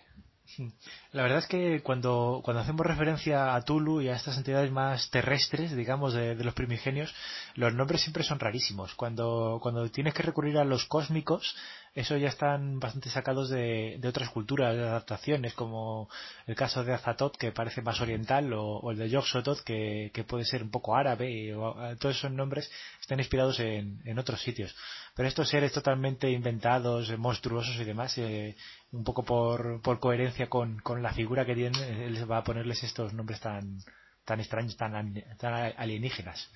La 1.11 1.23
verdad 1.23 1.39
es 1.39 1.47
que 1.47 1.81
cuando, 1.81 2.41
cuando 2.43 2.61
hacemos 2.61 2.85
referencia 2.85 3.55
a 3.55 3.61
Tulu 3.63 4.01
y 4.01 4.09
a 4.09 4.15
estas 4.15 4.37
entidades 4.37 4.71
más 4.71 5.09
terrestres, 5.09 5.75
digamos, 5.75 6.13
de, 6.13 6.35
de 6.35 6.43
los 6.43 6.53
primigenios, 6.53 7.13
los 7.55 7.73
nombres 7.73 8.01
siempre 8.01 8.23
son 8.23 8.39
rarísimos. 8.39 8.93
Cuando, 8.95 9.59
cuando 9.61 9.89
tienes 9.89 10.13
que 10.13 10.23
recurrir 10.23 10.57
a 10.57 10.63
los 10.63 10.85
cósmicos, 10.85 11.55
eso 11.95 12.17
ya 12.17 12.27
están 12.27 12.77
bastante 12.79 13.09
sacados 13.09 13.49
de, 13.49 13.95
de 13.99 14.07
otras 14.09 14.29
culturas, 14.29 14.75
de 14.75 14.83
adaptaciones, 14.83 15.53
como 15.53 16.09
el 16.45 16.53
caso 16.55 16.83
de 16.83 16.93
Azatoth, 16.93 17.37
que 17.37 17.53
parece 17.53 17.81
más 17.81 18.01
oriental, 18.01 18.51
o, 18.53 18.91
el 18.91 18.97
de 18.97 19.09
Yog-Sothoth, 19.09 19.63
que, 19.63 20.11
puede 20.27 20.43
ser 20.43 20.61
un 20.61 20.69
poco 20.71 20.93
árabe, 20.95 21.31
y, 21.31 21.51
o- 21.53 21.73
todos 21.97 22.17
esos 22.17 22.31
nombres 22.31 22.69
están 22.99 23.19
inspirados 23.19 23.61
en, 23.61 24.01
en 24.03 24.19
otros 24.19 24.41
sitios. 24.41 24.75
Pero 25.15 25.29
estos 25.29 25.47
seres 25.49 25.71
totalmente 25.71 26.29
inventados, 26.29 27.09
eh, 27.09 27.15
monstruosos 27.17 27.75
y 27.77 27.85
demás, 27.85 28.17
eh, 28.17 28.57
un 28.91 29.05
poco 29.05 29.23
por, 29.23 29.81
por 29.81 29.99
coherencia 30.01 30.49
con, 30.49 30.79
con 30.79 31.01
la 31.01 31.13
figura 31.13 31.45
que 31.45 31.55
tienen, 31.55 31.81
eh, 31.81 32.07
él 32.07 32.29
va 32.29 32.39
a 32.39 32.43
ponerles 32.43 32.83
estos 32.83 33.13
nombres 33.13 33.39
tan, 33.39 33.79
tan 34.25 34.41
extraños, 34.41 34.75
tan, 34.75 34.95
an- 34.95 35.23
tan 35.39 35.53
alienígenas. 35.77 36.51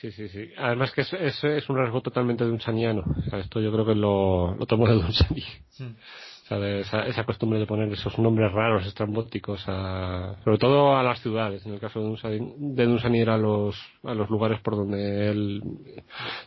Sí, 0.00 0.12
sí, 0.12 0.28
sí. 0.28 0.50
Además 0.56 0.92
que 0.92 1.00
es, 1.00 1.12
es, 1.12 1.42
es 1.42 1.68
un 1.68 1.76
rasgo 1.76 2.00
totalmente 2.00 2.44
dunsaniano. 2.44 3.02
O 3.02 3.30
sea, 3.30 3.40
esto 3.40 3.60
yo 3.60 3.72
creo 3.72 3.84
que 3.84 3.96
lo, 3.96 4.54
lo 4.54 4.66
tomo 4.66 4.86
de. 4.86 4.94
O 4.94 6.48
sea, 6.48 6.58
de 6.60 6.80
esa, 6.80 7.02
esa 7.02 7.24
costumbre 7.24 7.58
de 7.58 7.66
poner 7.66 7.92
esos 7.92 8.18
nombres 8.18 8.50
raros, 8.52 8.86
estrambóticos, 8.86 9.62
a, 9.66 10.36
sobre 10.44 10.56
todo 10.56 10.96
a 10.96 11.02
las 11.02 11.20
ciudades. 11.20 11.66
En 11.66 11.74
el 11.74 11.80
caso 11.80 11.98
de 11.98 12.06
Dunsani, 12.06 12.54
de 12.58 13.20
era 13.20 13.34
a 13.34 13.38
los, 13.38 13.76
a 14.04 14.14
los 14.14 14.30
lugares 14.30 14.60
por 14.60 14.76
donde 14.76 15.30
él 15.30 15.62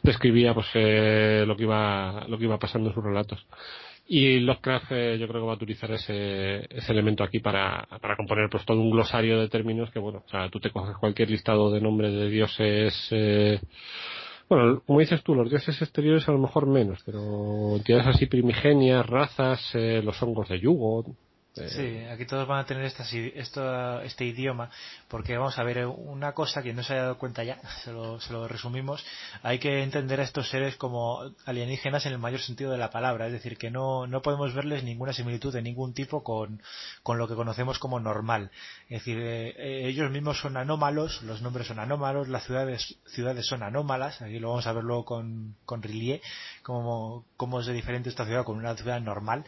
describía 0.01 0.53
pues 0.53 0.67
eh, 0.73 1.43
lo 1.45 1.55
que 1.55 1.63
iba 1.63 2.25
lo 2.27 2.37
que 2.37 2.45
iba 2.45 2.57
pasando 2.57 2.89
en 2.89 2.95
sus 2.95 3.03
relatos. 3.03 3.45
Y 4.13 4.41
Lovecraft 4.41 4.91
eh, 4.91 5.17
yo 5.17 5.25
creo 5.25 5.39
que 5.39 5.47
va 5.47 5.53
a 5.53 5.55
utilizar 5.55 5.89
ese, 5.89 6.67
ese 6.69 6.91
elemento 6.91 7.23
aquí 7.23 7.39
para, 7.39 7.87
para 8.01 8.17
componer 8.17 8.49
pues 8.49 8.65
todo 8.65 8.81
un 8.81 8.91
glosario 8.91 9.39
de 9.39 9.47
términos 9.47 9.89
que 9.89 9.99
bueno, 9.99 10.21
o 10.25 10.29
sea, 10.29 10.49
tú 10.49 10.59
te 10.59 10.69
coges 10.69 10.97
cualquier 10.97 11.29
listado 11.29 11.71
de 11.71 11.79
nombres 11.79 12.11
de 12.11 12.29
dioses, 12.29 13.07
eh, 13.11 13.61
bueno, 14.49 14.81
como 14.85 14.99
dices 14.99 15.23
tú, 15.23 15.33
los 15.33 15.49
dioses 15.49 15.81
exteriores 15.81 16.27
a 16.27 16.33
lo 16.33 16.39
mejor 16.39 16.67
menos, 16.67 17.01
pero 17.05 17.77
entidades 17.77 18.07
así 18.07 18.25
primigenias, 18.25 19.05
razas, 19.05 19.61
eh, 19.75 20.01
los 20.03 20.21
hongos 20.21 20.49
de 20.49 20.59
yugo, 20.59 21.05
Sí, 21.67 21.97
aquí 22.09 22.25
todos 22.25 22.47
van 22.47 22.59
a 22.59 22.65
tener 22.65 22.85
estas 22.85 23.11
i- 23.13 23.33
esto- 23.35 23.99
este 24.01 24.23
idioma, 24.23 24.69
porque 25.09 25.35
vamos 25.37 25.59
a 25.59 25.63
ver, 25.63 25.79
eh, 25.79 25.85
una 25.85 26.31
cosa 26.31 26.63
que 26.63 26.71
no 26.73 26.81
se 26.81 26.93
haya 26.93 27.01
dado 27.03 27.17
cuenta 27.17 27.43
ya, 27.43 27.59
se 27.83 27.91
lo, 27.91 28.21
se 28.21 28.31
lo 28.31 28.47
resumimos, 28.47 29.03
hay 29.43 29.59
que 29.59 29.83
entender 29.83 30.21
a 30.21 30.23
estos 30.23 30.49
seres 30.49 30.77
como 30.77 31.19
alienígenas 31.45 32.05
en 32.05 32.13
el 32.13 32.19
mayor 32.19 32.39
sentido 32.39 32.71
de 32.71 32.77
la 32.77 32.89
palabra, 32.89 33.27
es 33.27 33.33
decir, 33.33 33.57
que 33.57 33.69
no, 33.69 34.07
no 34.07 34.21
podemos 34.21 34.53
verles 34.53 34.83
ninguna 34.85 35.11
similitud 35.11 35.51
de 35.53 35.61
ningún 35.61 35.93
tipo 35.93 36.23
con, 36.23 36.61
con 37.03 37.17
lo 37.17 37.27
que 37.27 37.35
conocemos 37.35 37.79
como 37.79 37.99
normal. 37.99 38.49
Es 38.87 38.99
decir, 38.99 39.17
eh, 39.19 39.49
eh, 39.57 39.87
ellos 39.89 40.09
mismos 40.09 40.39
son 40.39 40.55
anómalos, 40.55 41.21
los 41.23 41.41
nombres 41.41 41.67
son 41.67 41.79
anómalos, 41.79 42.29
las 42.29 42.45
ciudades, 42.45 42.95
ciudades 43.07 43.45
son 43.45 43.61
anómalas, 43.61 44.21
aquí 44.21 44.39
lo 44.39 44.49
vamos 44.51 44.67
a 44.67 44.71
ver 44.73 44.85
luego 44.85 45.03
con, 45.03 45.55
con 45.65 45.83
Rillier, 45.83 46.21
cómo, 46.63 47.25
cómo 47.35 47.59
es 47.59 47.65
de 47.65 47.73
diferente 47.73 48.07
esta 48.07 48.25
ciudad 48.25 48.45
con 48.45 48.57
una 48.57 48.73
ciudad 48.77 49.01
normal. 49.01 49.43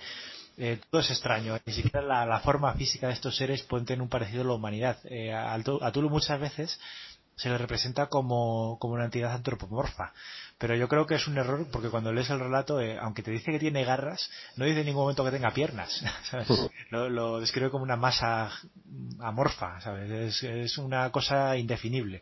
Eh, 0.57 0.79
todo 0.89 1.01
es 1.01 1.09
extraño, 1.09 1.57
ni 1.65 1.73
siquiera 1.73 2.01
la, 2.01 2.25
la 2.25 2.39
forma 2.39 2.73
física 2.73 3.07
de 3.07 3.13
estos 3.13 3.35
seres 3.35 3.63
pueden 3.63 3.85
tener 3.85 4.01
un 4.01 4.09
parecido 4.09 4.41
a 4.43 4.45
la 4.45 4.53
humanidad. 4.53 4.97
Eh, 5.05 5.33
a, 5.33 5.53
a 5.53 5.91
Tulu 5.91 6.09
muchas 6.09 6.39
veces 6.39 6.79
se 7.35 7.49
le 7.49 7.57
representa 7.57 8.07
como, 8.07 8.77
como 8.79 8.93
una 8.93 9.05
entidad 9.05 9.33
antropomorfa, 9.33 10.13
pero 10.59 10.75
yo 10.75 10.87
creo 10.87 11.07
que 11.07 11.15
es 11.15 11.27
un 11.27 11.37
error 11.37 11.67
porque 11.71 11.89
cuando 11.89 12.13
lees 12.13 12.29
el 12.29 12.39
relato, 12.39 12.79
eh, 12.79 12.97
aunque 12.99 13.23
te 13.23 13.31
dice 13.31 13.51
que 13.51 13.59
tiene 13.59 13.83
garras, 13.83 14.29
no 14.55 14.65
dice 14.65 14.81
en 14.81 14.85
ningún 14.85 15.03
momento 15.03 15.25
que 15.25 15.31
tenga 15.31 15.51
piernas, 15.51 16.03
¿sabes? 16.29 16.47
Lo, 16.91 17.09
lo 17.09 17.39
describe 17.39 17.71
como 17.71 17.83
una 17.83 17.95
masa 17.95 18.51
amorfa, 19.19 19.81
¿sabes? 19.81 20.11
Es, 20.11 20.43
es 20.43 20.77
una 20.77 21.09
cosa 21.11 21.57
indefinible. 21.57 22.21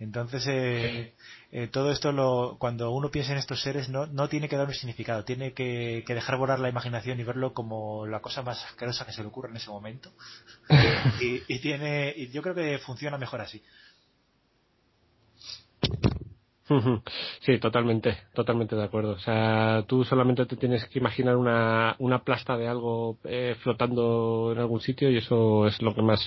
Entonces, 0.00 0.44
eh, 0.48 1.14
eh, 1.50 1.66
todo 1.66 1.90
esto, 1.90 2.12
lo, 2.12 2.56
cuando 2.58 2.90
uno 2.90 3.10
piensa 3.10 3.32
en 3.32 3.38
estos 3.38 3.62
seres, 3.62 3.88
no, 3.88 4.06
no 4.06 4.28
tiene 4.28 4.48
que 4.48 4.56
dar 4.56 4.66
un 4.66 4.74
significado, 4.74 5.24
tiene 5.24 5.54
que, 5.54 6.04
que 6.06 6.14
dejar 6.14 6.36
volar 6.36 6.60
la 6.60 6.68
imaginación 6.68 7.18
y 7.18 7.24
verlo 7.24 7.54
como 7.54 8.06
la 8.06 8.20
cosa 8.20 8.42
más 8.42 8.62
asquerosa 8.64 9.06
que 9.06 9.12
se 9.12 9.22
le 9.22 9.28
ocurre 9.28 9.48
en 9.50 9.56
ese 9.56 9.70
momento. 9.70 10.12
y, 11.20 11.42
y 11.48 11.58
tiene, 11.60 12.12
y 12.14 12.28
yo 12.28 12.42
creo 12.42 12.54
que 12.54 12.78
funciona 12.78 13.16
mejor 13.16 13.40
así. 13.40 13.62
Sí, 17.40 17.58
totalmente, 17.58 18.16
totalmente 18.34 18.76
de 18.76 18.84
acuerdo. 18.84 19.12
O 19.12 19.18
sea, 19.18 19.84
tú 19.86 20.04
solamente 20.04 20.46
te 20.46 20.56
tienes 20.56 20.84
que 20.86 20.98
imaginar 20.98 21.36
una, 21.36 21.96
una 21.98 22.20
plasta 22.20 22.56
de 22.56 22.68
algo 22.68 23.18
eh, 23.24 23.56
flotando 23.62 24.50
en 24.52 24.58
algún 24.58 24.80
sitio 24.80 25.10
y 25.10 25.18
eso 25.18 25.66
es 25.66 25.80
lo 25.82 25.94
que 25.94 26.02
más 26.02 26.20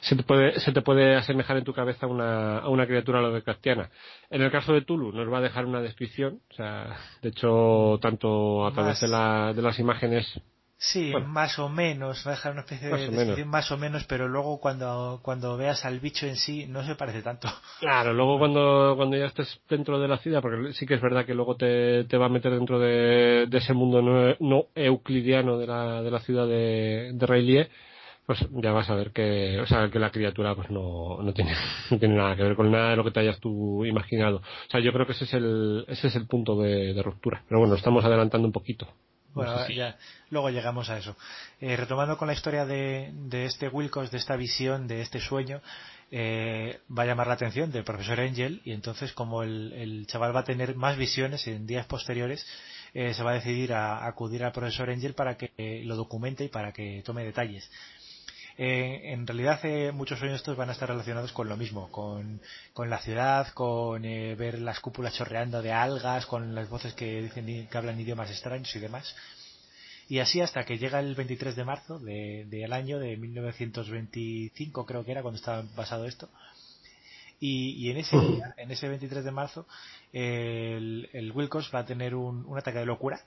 se 0.00 0.16
te 0.16 0.24
puede, 0.24 0.58
se 0.60 0.72
te 0.72 0.82
puede 0.82 1.14
asemejar 1.14 1.56
en 1.56 1.64
tu 1.64 1.72
cabeza 1.72 2.06
a 2.06 2.08
una, 2.08 2.58
a 2.58 2.68
una 2.68 2.86
criatura 2.86 3.20
lovecraftiana. 3.20 3.90
En 4.30 4.42
el 4.42 4.50
caso 4.50 4.72
de 4.72 4.82
Tulu 4.82 5.12
nos 5.12 5.32
va 5.32 5.38
a 5.38 5.42
dejar 5.42 5.64
una 5.64 5.80
descripción, 5.80 6.40
o 6.50 6.54
sea, 6.54 6.96
de 7.22 7.28
hecho, 7.28 7.98
tanto 8.00 8.66
a 8.66 8.72
través 8.72 9.00
de, 9.00 9.08
la, 9.08 9.52
de 9.54 9.62
las 9.62 9.78
imágenes 9.78 10.40
Sí, 10.84 11.12
Bueno. 11.12 11.28
más 11.28 11.58
o 11.60 11.68
menos, 11.68 12.24
va 12.26 12.32
a 12.32 12.34
dejar 12.34 12.52
una 12.52 12.62
especie 12.62 12.90
Más 12.90 13.00
de 13.00 13.08
menos. 13.10 13.46
más 13.46 13.70
o 13.70 13.78
menos, 13.78 14.04
pero 14.04 14.26
luego 14.26 14.58
cuando, 14.58 15.20
cuando 15.22 15.56
veas 15.56 15.84
al 15.84 16.00
bicho 16.00 16.26
en 16.26 16.34
sí 16.36 16.66
no 16.68 16.82
se 16.84 16.96
parece 16.96 17.22
tanto. 17.22 17.48
Claro, 17.78 18.12
luego 18.12 18.38
cuando, 18.38 18.94
cuando 18.96 19.16
ya 19.16 19.26
estés 19.26 19.60
dentro 19.68 20.00
de 20.00 20.08
la 20.08 20.18
ciudad, 20.18 20.42
porque 20.42 20.72
sí 20.72 20.84
que 20.84 20.94
es 20.94 21.00
verdad 21.00 21.24
que 21.24 21.34
luego 21.34 21.56
te, 21.56 22.04
te 22.04 22.16
va 22.16 22.26
a 22.26 22.28
meter 22.28 22.52
dentro 22.52 22.80
de, 22.80 23.46
de 23.48 23.58
ese 23.58 23.72
mundo 23.74 24.02
no, 24.02 24.34
no 24.40 24.66
euclidiano 24.74 25.56
de 25.56 25.66
la, 25.68 26.02
de 26.02 26.10
la 26.10 26.18
ciudad 26.20 26.46
de, 26.48 27.12
de 27.14 27.26
Rayleigh, 27.26 27.68
pues 28.26 28.38
ya 28.52 28.72
vas 28.72 28.88
a 28.90 28.94
ver 28.96 29.10
que, 29.12 29.60
o 29.60 29.66
sea, 29.66 29.88
que 29.88 29.98
la 30.00 30.10
criatura 30.10 30.54
pues 30.56 30.68
no, 30.70 31.18
no 31.22 31.32
tiene, 31.32 31.52
no 31.90 31.98
tiene 31.98 32.16
nada 32.16 32.34
que 32.36 32.42
ver 32.42 32.56
con 32.56 32.70
nada 32.72 32.90
de 32.90 32.96
lo 32.96 33.04
que 33.04 33.10
te 33.12 33.20
hayas 33.20 33.38
tú 33.40 33.84
imaginado. 33.84 34.38
O 34.38 34.70
sea, 34.70 34.80
yo 34.80 34.92
creo 34.92 35.06
que 35.06 35.12
ese 35.12 35.24
es 35.24 35.34
el, 35.34 35.84
ese 35.88 36.08
es 36.08 36.16
el 36.16 36.26
punto 36.26 36.60
de, 36.60 36.92
de 36.92 37.02
ruptura. 37.02 37.42
Pero 37.48 37.60
bueno, 37.60 37.74
estamos 37.76 38.04
adelantando 38.04 38.46
un 38.48 38.52
poquito. 38.52 38.88
No 39.34 39.42
Bueno, 39.42 39.58
sé 39.60 39.66
si- 39.68 39.74
ya, 39.76 39.96
luego 40.30 40.50
llegamos 40.50 40.90
a 40.90 40.98
eso. 40.98 41.16
Eh, 41.60 41.76
retomando 41.76 42.18
con 42.18 42.28
la 42.28 42.34
historia 42.34 42.66
de, 42.66 43.10
de 43.12 43.46
este 43.46 43.68
Wilcox, 43.68 44.10
de 44.10 44.18
esta 44.18 44.36
visión, 44.36 44.86
de 44.86 45.00
este 45.00 45.20
sueño, 45.20 45.60
eh, 46.10 46.80
va 46.96 47.04
a 47.04 47.06
llamar 47.06 47.26
la 47.28 47.34
atención 47.34 47.72
del 47.72 47.84
profesor 47.84 48.20
Angel 48.20 48.60
y 48.64 48.72
entonces 48.72 49.12
como 49.14 49.42
el, 49.42 49.72
el 49.72 50.06
chaval 50.06 50.36
va 50.36 50.40
a 50.40 50.44
tener 50.44 50.74
más 50.76 50.98
visiones 50.98 51.46
en 51.46 51.66
días 51.66 51.86
posteriores, 51.86 52.46
eh, 52.92 53.14
se 53.14 53.22
va 53.22 53.30
a 53.30 53.34
decidir 53.34 53.72
a, 53.72 54.06
acudir 54.06 54.44
al 54.44 54.52
profesor 54.52 54.90
Angel 54.90 55.14
para 55.14 55.38
que 55.38 55.82
lo 55.86 55.96
documente 55.96 56.44
y 56.44 56.48
para 56.48 56.72
que 56.72 57.02
tome 57.02 57.24
detalles. 57.24 57.70
Eh, 58.58 59.12
en 59.12 59.26
realidad 59.26 59.60
eh, 59.64 59.92
muchos 59.92 60.18
sueños 60.18 60.36
estos 60.36 60.56
van 60.56 60.68
a 60.68 60.72
estar 60.72 60.88
relacionados 60.88 61.32
con 61.32 61.48
lo 61.48 61.56
mismo, 61.56 61.90
con, 61.90 62.40
con 62.74 62.90
la 62.90 62.98
ciudad, 62.98 63.48
con 63.54 64.04
eh, 64.04 64.34
ver 64.34 64.58
las 64.58 64.80
cúpulas 64.80 65.14
chorreando 65.14 65.62
de 65.62 65.72
algas, 65.72 66.26
con 66.26 66.54
las 66.54 66.68
voces 66.68 66.94
que 66.94 67.22
dicen 67.22 67.66
que 67.68 67.78
hablan 67.78 67.98
idiomas 68.00 68.30
extraños 68.30 68.74
y 68.76 68.78
demás. 68.78 69.14
Y 70.08 70.18
así 70.18 70.40
hasta 70.40 70.64
que 70.64 70.76
llega 70.78 71.00
el 71.00 71.14
23 71.14 71.56
de 71.56 71.64
marzo 71.64 71.98
de- 71.98 72.44
del 72.50 72.72
año 72.72 72.98
de 72.98 73.16
1925 73.16 74.84
creo 74.84 75.04
que 75.04 75.12
era 75.12 75.22
cuando 75.22 75.38
estaba 75.38 75.62
basado 75.74 76.06
esto. 76.06 76.28
Y, 77.40 77.70
y 77.86 77.90
en 77.90 77.96
ese 77.96 78.16
día, 78.20 78.54
en 78.56 78.70
ese 78.70 78.88
23 78.88 79.24
de 79.24 79.30
marzo, 79.32 79.66
el, 80.12 81.08
el 81.12 81.32
Wilcox 81.32 81.70
va 81.74 81.80
a 81.80 81.86
tener 81.86 82.14
un 82.14 82.56
ataque 82.56 82.78
de 82.78 82.86
locura 82.86 83.20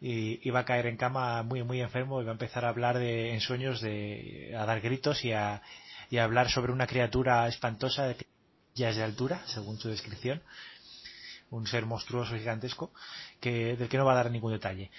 y, 0.00 0.48
va 0.50 0.60
a 0.60 0.64
caer 0.64 0.86
en 0.86 0.96
cama 0.96 1.42
muy 1.42 1.62
muy 1.62 1.80
enfermo 1.80 2.20
y 2.20 2.24
va 2.24 2.30
a 2.30 2.32
empezar 2.32 2.64
a 2.64 2.70
hablar 2.70 2.98
de, 2.98 3.34
en 3.34 3.40
sueños 3.40 3.80
de 3.80 4.54
a 4.58 4.64
dar 4.64 4.80
gritos 4.80 5.24
y 5.24 5.32
a, 5.32 5.62
y 6.08 6.16
a 6.16 6.24
hablar 6.24 6.50
sobre 6.50 6.72
una 6.72 6.86
criatura 6.86 7.46
espantosa 7.48 8.14
que 8.14 8.26
ya 8.74 8.90
es 8.90 8.96
de 8.96 9.04
altura 9.04 9.42
según 9.46 9.78
su 9.78 9.88
descripción 9.88 10.42
un 11.50 11.66
ser 11.66 11.84
monstruoso 11.84 12.34
gigantesco 12.34 12.92
que 13.40 13.76
del 13.76 13.88
que 13.88 13.98
no 13.98 14.06
va 14.06 14.12
a 14.12 14.22
dar 14.22 14.30
ningún 14.30 14.52
detalle 14.52 14.90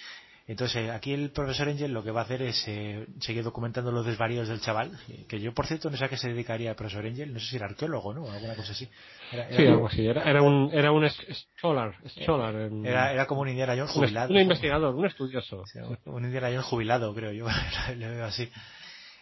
Entonces, 0.52 0.90
aquí 0.90 1.14
el 1.14 1.32
profesor 1.32 1.69
Angel 1.69 1.94
lo 1.94 2.03
que 2.03 2.11
va 2.11 2.19
a 2.19 2.23
hacer 2.26 2.41
es 2.41 2.61
eh, 2.68 3.07
seguir 3.22 3.41
documentando 3.41 3.90
los 3.90 4.06
desvaríos 4.06 4.49
del 4.49 4.60
chaval, 4.60 4.91
que 5.30 5.40
yo, 5.40 5.53
por 5.53 5.65
cierto, 5.65 5.90
no 5.90 5.95
sé 5.95 6.03
a 6.03 6.10
qué 6.10 6.18
se 6.18 6.28
dedicaría 6.28 6.72
el 6.72 6.76
profesor 6.76 7.06
Angel, 7.06 7.32
no 7.32 7.40
sé 7.40 7.45
si 7.45 7.56
era 7.56 7.68
arqueólogo, 7.68 8.14
¿no? 8.14 8.23
O 8.23 8.32
alguna 8.32 8.53
cosa 8.57 8.73
así. 8.73 8.86
Era, 9.32 9.48
sí, 9.56 9.65
algo 9.65 9.88
así, 9.88 10.06
era, 10.06 10.30
era, 10.30 10.41
un, 10.41 10.69
era 10.73 10.91
un 10.91 11.10
scholar, 11.10 11.95
scholar 12.19 12.53
era, 12.84 13.14
era 13.14 13.28
como 13.28 13.41
un 13.41 13.48
Indiana 13.48 13.78
Jones 13.78 13.91
jubilado. 13.91 14.34
Un, 14.34 14.41
investigador, 14.41 14.94
un 14.94 15.06
estudioso. 15.06 15.64
un 16.03 16.26
Indiana 16.26 16.49
Jones 16.49 16.65
jubilado, 16.65 17.15
creo 17.15 17.32
yo, 17.32 17.45
lo 17.95 18.10
veo 18.10 18.26
así. 18.26 18.52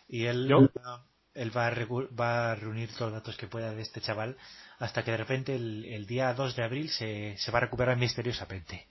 Y 0.07 0.25
él, 0.25 0.51
él 1.35 1.55
va, 1.55 1.67
a 1.67 1.75
va 2.19 2.51
a 2.53 2.55
reunir 2.55 2.89
todos 2.89 3.11
los 3.11 3.21
datos 3.21 3.37
que 3.37 3.45
pueda 3.45 3.71
de 3.71 3.83
este 3.83 4.01
chaval 4.01 4.35
hasta 4.79 5.03
que 5.03 5.11
de 5.11 5.17
repente 5.17 5.55
el, 5.55 5.85
el 5.85 6.07
día 6.07 6.33
2 6.33 6.55
de 6.55 6.63
abril 6.63 6.89
se, 6.89 7.37
se 7.37 7.51
va 7.51 7.59
a 7.59 7.61
recuperar 7.61 7.97
misteriosamente. 7.97 8.87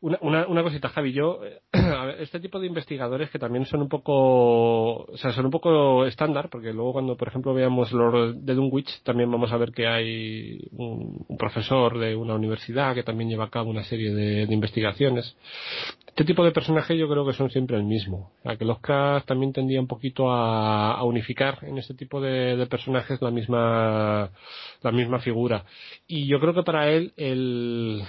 Una, 0.00 0.18
una, 0.22 0.46
una, 0.48 0.62
cosita, 0.64 0.88
Javi, 0.88 1.12
yo, 1.12 1.40
este 2.18 2.40
tipo 2.40 2.58
de 2.58 2.66
investigadores 2.66 3.30
que 3.30 3.38
también 3.38 3.64
son 3.64 3.82
un 3.82 3.88
poco, 3.88 5.04
o 5.04 5.16
sea, 5.16 5.30
son 5.30 5.44
un 5.44 5.52
poco 5.52 6.04
estándar, 6.04 6.48
porque 6.50 6.72
luego 6.72 6.94
cuando, 6.94 7.16
por 7.16 7.28
ejemplo, 7.28 7.54
veamos 7.54 7.92
los 7.92 8.44
de 8.44 8.54
Dunwich, 8.54 9.02
también 9.04 9.30
vamos 9.30 9.52
a 9.52 9.56
ver 9.56 9.70
que 9.70 9.86
hay 9.86 10.68
un, 10.72 11.24
profesor 11.38 11.96
de 11.98 12.16
una 12.16 12.34
universidad 12.34 12.92
que 12.94 13.04
también 13.04 13.30
lleva 13.30 13.44
a 13.44 13.50
cabo 13.50 13.70
una 13.70 13.84
serie 13.84 14.12
de, 14.12 14.52
investigaciones. 14.52 15.36
Este 16.08 16.24
tipo 16.24 16.44
de 16.44 16.52
personajes 16.52 16.98
yo 16.98 17.08
creo 17.08 17.24
que 17.26 17.32
son 17.32 17.50
siempre 17.50 17.76
el 17.76 17.84
mismo. 17.84 18.32
O 18.40 18.42
sea, 18.42 18.56
que 18.56 18.64
Lovecraft 18.64 19.26
también 19.26 19.52
tendía 19.52 19.80
un 19.80 19.88
poquito 19.88 20.30
a, 20.30 21.02
unificar 21.04 21.58
en 21.62 21.78
este 21.78 21.94
tipo 21.94 22.20
de, 22.20 22.56
de 22.56 22.66
personajes 22.66 23.22
la 23.22 23.30
misma, 23.30 24.30
la 24.82 24.92
misma 24.92 25.20
figura. 25.20 25.64
Y 26.06 26.26
yo 26.26 26.40
creo 26.40 26.54
que 26.54 26.62
para 26.62 26.88
él 26.88 27.12
el, 27.16 28.02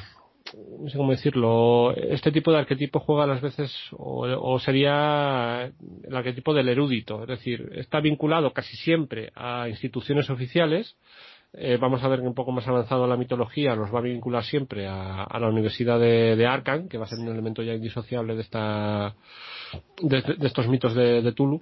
no 0.54 0.90
sé 0.90 0.98
cómo 0.98 1.12
decirlo, 1.12 1.96
este 1.96 2.32
tipo 2.32 2.52
de 2.52 2.60
arquetipo 2.60 3.00
juega 3.00 3.24
a 3.24 3.28
las 3.28 3.42
veces, 3.42 3.74
o, 3.92 4.60
sería 4.60 5.72
el 6.04 6.16
arquetipo 6.16 6.54
del 6.54 6.70
erudito, 6.70 7.24
es 7.24 7.28
decir, 7.28 7.72
está 7.76 8.00
vinculado 8.00 8.54
casi 8.54 8.76
siempre 8.78 9.32
a 9.36 9.68
instituciones 9.68 10.30
oficiales, 10.30 10.96
eh, 11.54 11.78
vamos 11.80 12.04
a 12.04 12.10
ver 12.10 12.20
que 12.20 12.28
un 12.28 12.34
poco 12.34 12.52
más 12.52 12.68
avanzado 12.68 13.08
la 13.08 13.18
mitología 13.18 13.76
nos 13.76 13.94
va 13.94 14.00
a 14.00 14.04
vincular 14.04 14.44
siempre 14.44 14.88
a, 14.88 15.26
la 15.40 15.48
Universidad 15.48 16.00
de, 16.00 16.36
de, 16.36 16.88
que 16.90 16.98
va 16.98 17.06
a 17.06 17.08
ser 17.08 17.20
un 17.20 17.30
elemento 17.30 17.64
ya 17.64 17.74
indisociable 17.74 18.36
de, 18.36 18.42
esta, 18.42 19.16
de, 20.02 20.24
estos 20.42 20.68
mitos 20.68 20.94
de 20.94 21.32
Tulu 21.32 21.62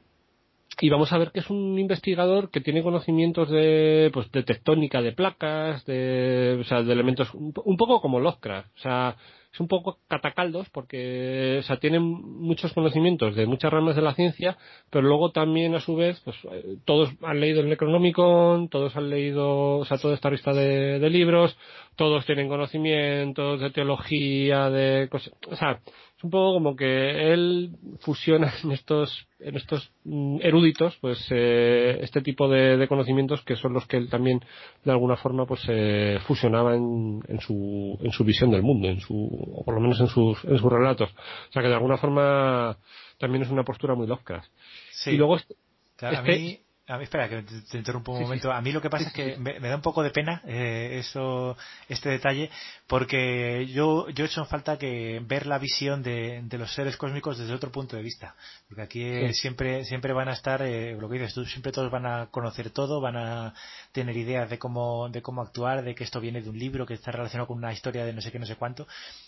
y 0.82 0.90
vamos 0.90 1.12
a 1.14 1.18
ver 1.18 1.32
que 1.32 1.40
es 1.40 1.50
un 1.50 1.78
investigador 1.78 2.50
que 2.50 2.62
tiene 2.62 2.84
conocimientos 2.84 3.50
de, 3.50 4.10
pues, 4.14 4.32
de 4.32 4.44
tectónica 4.44 5.02
de 5.02 5.12
placas, 5.12 5.86
de, 5.86 6.58
o 6.60 6.64
sea, 6.64 6.82
de 6.82 6.92
elementos, 6.94 7.34
un, 7.34 7.78
poco 7.78 8.02
como 8.02 8.20
Lovecraft, 8.20 8.68
o 8.76 8.80
sea, 8.80 9.16
es 9.54 9.60
un 9.60 9.68
poco 9.68 10.00
catacaldos 10.08 10.68
porque, 10.72 11.58
o 11.60 11.64
sea, 11.64 11.78
tienen 11.78 12.02
muchos 12.02 12.74
conocimientos 12.74 13.36
de 13.36 13.46
muchas 13.46 13.72
ramas 13.72 13.96
de 13.96 14.02
la 14.02 14.16
ciencia, 14.16 14.58
pero 14.90 15.08
luego 15.08 15.32
también 15.32 15.76
a 15.76 15.80
su 15.80 15.96
vez, 15.96 16.20
pues, 16.26 16.36
eh, 16.52 16.78
todos 16.86 17.10
han 17.22 17.40
leído 17.40 17.62
el 17.62 17.70
Necronomicon, 17.70 18.70
todos 18.70 18.96
han 18.96 19.10
leído, 19.10 19.78
o 19.78 19.86
sea, 19.86 19.98
toda 19.98 20.16
esta 20.16 20.32
lista 20.32 20.54
de, 20.54 21.00
de 21.00 21.10
libros, 21.10 21.56
todos 21.96 22.26
tienen 22.26 22.50
conocimientos 22.50 23.62
de 23.62 23.70
teología, 23.70 24.70
de 24.72 25.08
cosas, 25.10 25.34
o 25.48 25.56
sea, 25.56 25.82
un 26.24 26.30
poco 26.30 26.54
como 26.54 26.76
que 26.76 27.34
él 27.34 27.72
fusiona 28.00 28.52
en 28.64 28.72
estos 28.72 29.28
en 29.40 29.58
estos 29.58 29.92
mm, 30.06 30.40
eruditos 30.42 30.98
pues 31.02 31.20
eh, 31.32 32.00
este 32.02 32.22
tipo 32.22 32.48
de, 32.48 32.88
conocimientos 32.88 33.42
que 33.42 33.58
son 33.58 33.74
los 33.74 33.86
que 33.86 33.98
él 33.98 34.10
también 34.10 34.40
de 34.86 34.92
alguna 34.92 35.18
forma 35.18 35.46
pues 35.46 35.62
eh, 35.68 36.18
fusionaba 36.26 36.76
en, 36.76 37.22
en, 37.28 37.40
su 37.42 38.00
en 38.02 38.12
su 38.12 38.24
visión 38.24 38.52
del 38.52 38.64
mundo 38.64 38.88
en 38.88 39.02
su 39.02 39.14
o 39.16 39.64
por 39.66 39.76
lo 39.76 39.82
menos 39.82 40.00
en 40.00 40.08
sus 40.08 40.44
en 40.46 40.58
sus 40.58 40.72
relatos 40.72 41.12
o 41.12 41.52
sea 41.52 41.62
que 41.62 41.68
de 41.68 41.76
alguna 41.76 41.98
forma 41.98 42.78
también 43.20 43.44
es 43.44 43.52
una 43.52 43.64
postura 43.64 43.94
muy 43.94 44.08
Lovecraft 44.08 44.50
sí. 44.92 45.12
y 45.12 45.18
luego 45.18 45.36
este, 45.36 45.56
este 45.96 46.16
a 46.16 46.22
mí, 46.22 46.60
espera, 46.86 47.30
que 47.30 47.44
te, 47.44 47.78
interrumpo 47.78 48.12
un 48.12 48.24
momento. 48.24 48.52
A 48.52 48.62
mí 48.62 48.72
lo 48.72 48.82
que 48.82 48.90
pasa 48.90 49.08
es 49.08 49.14
que 49.14 49.38
me, 49.38 49.60
da 49.60 49.76
un 49.76 49.82
poco 49.82 50.04
de 50.04 50.10
pena 50.10 50.42
eh, 50.46 50.98
eso, 51.00 51.56
este 51.88 52.10
detalle, 52.10 52.50
porque 52.88 53.66
yo, 53.68 54.10
yo 54.10 54.26
he 54.26 54.28
hecho 54.28 54.42
en 54.42 54.48
falta 54.48 54.78
que 54.78 55.22
ver 55.26 55.48
la 55.48 55.60
visión 55.60 56.04
de, 56.04 56.42
de, 56.44 56.58
los 56.58 56.74
seres 56.74 56.98
cósmicos 56.98 57.38
desde 57.38 57.54
otro 57.54 57.72
punto 57.72 57.96
de 57.96 58.04
vista. 58.04 58.36
Porque 58.68 58.82
aquí 58.82 59.34
siempre, 59.34 59.86
siempre 59.86 60.12
van 60.12 60.28
a 60.28 60.34
estar, 60.34 60.62
eh, 60.62 60.98
lo 61.00 61.08
que 61.10 61.20
dices 61.20 61.34
tú, 61.34 61.46
siempre 61.46 61.72
todos 61.72 61.90
van 61.90 62.06
a 62.06 62.28
conocer 62.28 62.70
todo, 62.72 63.00
van 63.00 63.16
a 63.16 63.54
tener 63.94 64.18
ideas 64.18 64.50
de 64.50 64.60
cómo, 64.60 65.08
de 65.10 65.22
cómo 65.22 65.42
actuar, 65.42 65.84
de 65.84 65.96
que 65.96 66.04
esto 66.04 66.20
viene 66.20 66.42
de 66.42 66.50
un 66.50 66.60
libro, 66.60 66.86
que 66.86 66.96
está 66.96 67.12
relacionado 67.12 67.48
con 67.48 67.58
una 67.58 67.72
historia 67.72 68.04
de 68.04 68.12
no 68.12 68.22
sé 68.22 68.32
qué, 68.32 68.40
no 68.40 68.46
sé 68.46 68.58
cuánto. 68.58 68.88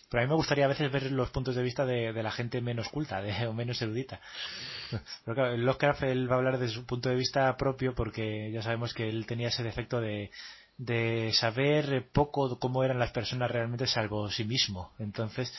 Pero 0.09 0.21
a 0.21 0.25
mí 0.25 0.29
me 0.29 0.35
gustaría 0.35 0.65
a 0.65 0.69
veces 0.69 0.91
ver 0.91 1.11
los 1.11 1.31
puntos 1.31 1.55
de 1.55 1.63
vista 1.63 1.85
de, 1.85 2.13
de 2.13 2.23
la 2.23 2.31
gente 2.31 2.61
menos 2.61 2.89
culta, 2.89 3.21
de, 3.21 3.47
o 3.47 3.53
menos 3.53 3.81
erudita. 3.81 4.19
Pero 5.25 5.35
claro, 5.35 5.57
Lovecraft 5.57 6.03
él 6.03 6.29
va 6.29 6.35
a 6.35 6.37
hablar 6.37 6.59
desde 6.59 6.75
su 6.75 6.85
punto 6.85 7.09
de 7.09 7.15
vista 7.15 7.55
propio 7.57 7.95
porque 7.95 8.51
ya 8.51 8.61
sabemos 8.61 8.93
que 8.93 9.09
él 9.09 9.25
tenía 9.25 9.47
ese 9.47 9.63
defecto 9.63 9.99
de, 9.99 10.31
de 10.77 11.31
saber 11.33 12.07
poco 12.11 12.59
cómo 12.59 12.83
eran 12.83 12.99
las 12.99 13.11
personas 13.11 13.49
realmente 13.49 13.87
salvo 13.87 14.29
sí 14.29 14.43
mismo. 14.43 14.91
Entonces, 14.99 15.53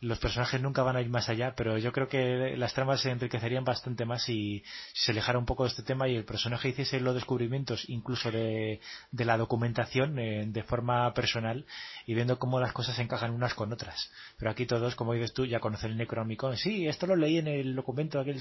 los 0.00 0.18
personajes 0.18 0.60
nunca 0.60 0.82
van 0.82 0.96
a 0.96 1.00
ir 1.00 1.08
más 1.08 1.28
allá, 1.28 1.54
pero 1.56 1.76
yo 1.76 1.92
creo 1.92 2.08
que 2.08 2.56
las 2.56 2.72
tramas 2.72 3.00
se 3.00 3.10
enriquecerían 3.10 3.64
bastante 3.64 4.04
más 4.04 4.22
si, 4.22 4.62
se 4.92 5.12
alejara 5.12 5.38
un 5.38 5.46
poco 5.46 5.64
de 5.64 5.70
este 5.70 5.82
tema 5.82 6.08
y 6.08 6.14
el 6.14 6.24
personaje 6.24 6.68
hiciese 6.68 7.00
los 7.00 7.14
descubrimientos 7.14 7.88
incluso 7.88 8.30
de, 8.30 8.80
de 9.10 9.24
la 9.24 9.36
documentación 9.36 10.18
eh, 10.18 10.44
de 10.46 10.62
forma 10.62 11.12
personal 11.14 11.66
y 12.06 12.14
viendo 12.14 12.38
cómo 12.38 12.60
las 12.60 12.72
cosas 12.72 12.96
se 12.96 13.02
encajan 13.02 13.32
unas 13.32 13.54
con 13.54 13.72
otras. 13.72 14.10
Pero 14.38 14.50
aquí 14.50 14.66
todos, 14.66 14.94
como 14.94 15.14
dices 15.14 15.32
tú, 15.32 15.46
ya 15.46 15.58
conocen 15.58 15.92
el 15.92 15.96
Necronomicon. 15.96 16.56
Sí, 16.56 16.86
esto 16.86 17.06
lo 17.06 17.16
leí 17.16 17.38
en 17.38 17.48
el 17.48 17.74
documento 17.74 18.20
aquel 18.20 18.40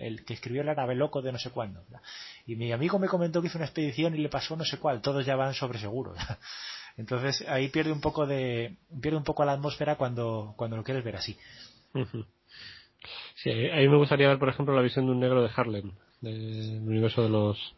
el, 0.00 0.24
que 0.24 0.34
escribió 0.34 0.62
el 0.62 0.68
árabe 0.68 0.96
loco 0.96 1.22
de 1.22 1.30
no 1.30 1.38
sé 1.38 1.50
cuándo. 1.50 1.84
Y 2.46 2.56
mi 2.56 2.72
amigo 2.72 2.98
me 2.98 3.08
comentó 3.08 3.40
que 3.40 3.46
hizo 3.46 3.58
una 3.58 3.66
expedición 3.66 4.14
y 4.14 4.18
le 4.18 4.28
pasó 4.28 4.56
no 4.56 4.64
sé 4.64 4.78
cuál. 4.78 5.00
Todos 5.00 5.24
ya 5.24 5.36
van 5.36 5.54
sobre 5.54 5.78
seguro. 5.78 6.14
Entonces 6.96 7.46
ahí 7.48 7.68
pierde 7.68 7.92
un 7.92 8.00
poco 8.00 8.26
de 8.26 8.76
pierde 9.00 9.18
un 9.18 9.24
poco 9.24 9.44
la 9.44 9.52
atmósfera 9.52 9.96
cuando 9.96 10.54
cuando 10.56 10.76
lo 10.76 10.84
quieres 10.84 11.04
ver 11.04 11.16
así. 11.16 11.36
Sí, 13.36 13.50
a 13.70 13.76
mí 13.76 13.88
me 13.88 13.96
gustaría 13.96 14.28
ver, 14.28 14.38
por 14.38 14.48
ejemplo, 14.48 14.74
la 14.74 14.82
visión 14.82 15.06
de 15.06 15.12
un 15.12 15.20
negro 15.20 15.42
de 15.42 15.50
Harlem, 15.54 15.92
del 16.20 16.80
universo 16.82 17.22
de 17.22 17.28
los 17.28 17.74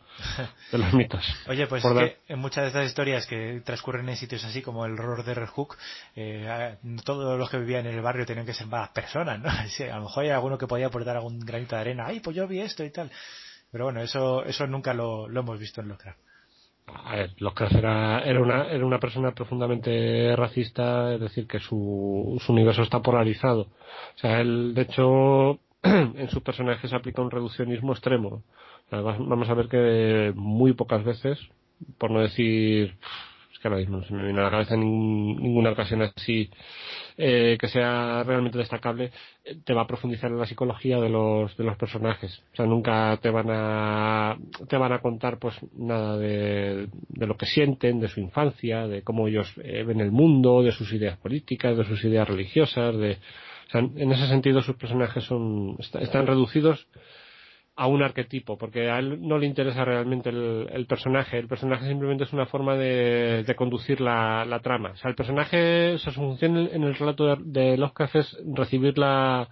de 0.71 0.79
los 0.79 0.95
mitos. 0.95 1.25
Oye, 1.49 1.67
pues 1.67 1.85
es 1.85 1.93
que 1.93 2.19
en 2.29 2.39
muchas 2.39 2.63
de 2.63 2.69
estas 2.69 2.87
historias 2.87 3.27
que 3.27 3.61
transcurren 3.65 4.09
en 4.09 4.17
sitios 4.17 4.45
así 4.45 4.63
como 4.63 4.87
el 4.87 4.93
horror 4.93 5.25
de 5.25 5.35
Red 5.35 5.49
Hook, 5.49 5.77
eh, 6.15 6.77
todos 7.05 7.39
los 7.39 7.51
que 7.51 7.59
vivían 7.59 7.87
en 7.87 7.95
el 7.95 8.01
barrio 8.01 8.25
tenían 8.25 8.47
que 8.47 8.55
ser 8.55 8.69
más 8.69 8.91
personas, 8.91 9.41
¿no? 9.41 9.49
a 9.93 9.97
lo 9.97 10.03
mejor 10.03 10.25
hay 10.25 10.31
alguno 10.31 10.59
que 10.59 10.67
podía 10.67 10.87
aportar 10.87 11.17
algún 11.17 11.41
granito 11.41 11.75
de 11.75 11.81
arena, 11.81 12.07
ay, 12.07 12.21
pues 12.21 12.37
yo 12.37 12.47
vi 12.47 12.61
esto 12.61 12.85
y 12.85 12.91
tal. 12.91 13.11
Pero 13.71 13.85
bueno, 13.85 14.01
eso 14.01 14.45
eso 14.45 14.67
nunca 14.67 14.95
lo, 14.95 15.29
lo 15.29 15.41
hemos 15.41 15.59
visto 15.59 15.81
en 15.81 15.89
Lovecraft 15.89 16.28
a 17.05 17.17
ver, 17.17 17.35
era, 17.73 18.21
era, 18.21 18.41
una, 18.41 18.67
era 18.67 18.85
una 18.85 18.99
persona 18.99 19.33
profundamente 19.33 20.35
racista, 20.37 21.15
es 21.15 21.21
decir, 21.21 21.47
que 21.47 21.59
su, 21.59 22.41
su 22.45 22.53
universo 22.53 22.83
está 22.83 23.01
polarizado. 23.01 23.63
O 23.63 24.19
sea, 24.19 24.41
él, 24.41 24.75
de 24.75 24.83
hecho, 24.83 25.61
en 25.83 26.29
sus 26.29 26.43
personajes 26.43 26.93
aplica 26.93 27.23
un 27.23 27.31
reduccionismo 27.31 27.93
extremo. 27.93 28.43
vamos 28.91 29.49
a 29.49 29.55
ver 29.55 29.69
que 29.69 30.33
muy 30.35 30.73
pocas 30.73 31.05
veces, 31.05 31.39
por 31.99 32.11
no 32.11 32.21
decir, 32.21 32.97
que 33.59 33.69
ahora 33.69 33.81
mismo 33.81 33.99
no 33.99 34.05
se 34.05 34.15
me 34.15 34.25
viene 34.25 34.41
a 34.41 34.45
la 34.45 34.51
cabeza 34.51 34.77
ninguna 34.77 35.71
ocasión 35.71 36.03
así, 36.03 36.51
eh, 37.17 37.57
que 37.61 37.69
sea 37.69 38.23
realmente 38.23 38.59
destacable, 38.59 39.11
eh, 39.45 39.57
te 39.65 39.75
va 39.75 39.83
a 39.83 39.87
profundizar 39.87 40.31
en 40.31 40.39
la 40.39 40.47
psicología 40.47 40.99
de 40.99 41.09
los, 41.09 41.57
de 41.57 41.65
los 41.65 41.77
personajes. 41.77 42.43
O 42.53 42.57
sea, 42.57 42.67
nunca 42.67 43.19
te 43.21 43.31
van 43.31 43.49
a, 43.51 44.37
te 44.69 44.77
van 44.77 44.93
a 44.93 45.01
contar 45.01 45.39
pues 45.39 45.57
nada 45.77 46.17
de, 46.17 46.89
de 47.09 47.27
lo 47.27 47.37
que 47.37 47.47
sienten, 47.47 48.01
de 48.01 48.09
su 48.09 48.21
infancia, 48.21 48.87
de 48.87 49.03
cómo 49.03 49.29
ellos 49.29 49.53
eh, 49.63 49.83
ven 49.85 50.01
el 50.01 50.13
mundo, 50.13 50.63
de 50.63 50.73
sus 50.73 50.93
ideas 50.93 51.19
políticas, 51.19 51.77
de 51.77 51.85
sus 51.85 52.03
ideas 52.05 52.29
religiosas, 52.29 52.97
de, 52.97 53.19
o 53.69 53.71
sea, 53.71 53.81
en 53.81 54.13
ese 54.13 54.27
sentido 54.29 54.63
sus 54.63 54.77
personajes 54.77 55.25
son, 55.25 55.77
están 56.01 56.27
reducidos 56.27 56.87
a 57.79 57.87
un 57.87 58.03
arquetipo, 58.03 58.59
porque 58.59 58.91
a 58.91 58.99
él 58.99 59.21
no 59.21 59.39
le 59.39 59.47
interesa 59.47 59.85
realmente 59.85 60.31
el, 60.31 60.87
personaje. 60.89 61.39
El 61.39 61.47
personaje 61.47 61.87
simplemente 61.87 62.25
es 62.25 62.33
una 62.33 62.45
forma 62.45 62.75
de, 62.75 63.55
conducir 63.57 64.01
la, 64.01 64.61
trama. 64.65 64.91
O 64.91 64.97
sea, 64.97 65.09
el 65.09 65.15
personaje, 65.15 65.97
su 65.99 66.11
función 66.11 66.57
en 66.57 66.83
el 66.83 66.97
relato 66.97 67.37
de, 67.37 67.77
Lovecraft 67.77 68.17
es 68.17 68.37
recibir 68.53 68.99
la, 68.99 69.49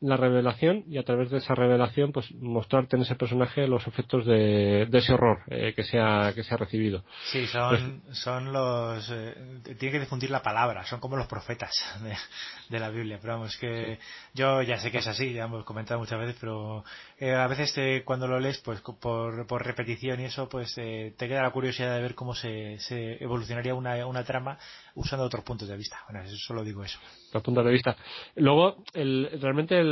la 0.00 0.16
revelación 0.16 0.84
y 0.86 0.98
a 0.98 1.04
través 1.04 1.30
de 1.30 1.38
esa 1.38 1.54
revelación 1.54 2.12
pues 2.12 2.30
mostrarte 2.34 2.96
en 2.96 3.02
ese 3.02 3.14
personaje 3.14 3.66
los 3.66 3.86
efectos 3.86 4.26
de, 4.26 4.82
ese 4.92 5.14
horror 5.14 5.40
eh, 5.48 5.72
que 5.74 5.84
se 5.84 5.98
ha 5.98 6.32
que 6.34 6.42
se 6.42 6.52
ha 6.52 6.58
recibido. 6.58 7.02
Sí 7.32 7.46
son 7.46 8.02
pues 8.04 8.18
son 8.18 8.52
los 8.52 9.10
eh, 9.10 9.34
tiene 9.78 9.92
que 9.92 10.00
difundir 10.00 10.30
la 10.30 10.42
palabra 10.42 10.84
son 10.84 11.00
como 11.00 11.16
los 11.16 11.26
profetas 11.26 11.72
de, 12.68 12.78
la 12.78 12.90
Biblia 12.90 13.18
pero 13.20 13.34
vamos 13.34 13.56
que 13.56 13.98
yo 14.34 14.60
ya 14.60 14.76
sé 14.78 14.90
que 14.90 14.98
es 14.98 15.06
así 15.06 15.32
ya 15.32 15.44
hemos 15.44 15.64
comentado 15.64 15.98
muchas 15.98 16.18
veces 16.18 16.36
pero 16.38 16.84
eh, 17.18 17.32
a 17.32 17.46
veces 17.46 18.04
cuando 18.04 18.28
lo 18.28 18.38
lees 18.38 18.58
pues 18.58 18.82
por, 18.82 19.46
por 19.46 19.64
repetición 19.64 20.20
y 20.20 20.24
eso 20.24 20.46
pues 20.46 20.74
te 20.74 21.14
queda 21.16 21.42
la 21.42 21.52
curiosidad 21.52 21.94
de 21.94 22.02
ver 22.02 22.14
cómo 22.14 22.34
se, 22.34 22.78
se 22.80 23.22
evolucionaría 23.22 23.74
una, 23.74 24.06
una 24.06 24.24
trama 24.24 24.58
usando 24.94 25.24
otros 25.24 25.44
puntos 25.44 25.68
de 25.68 25.76
vista. 25.76 26.00
Bueno 26.08 26.22
eso 26.22 26.36
solo 26.36 26.62
digo 26.64 26.84
eso. 26.84 26.98
Otros 27.28 27.42
puntos 27.42 27.64
de 27.64 27.72
vista. 27.72 27.96
Luego 28.34 28.84
el, 28.92 29.38
realmente 29.40 29.78
el, 29.78 29.85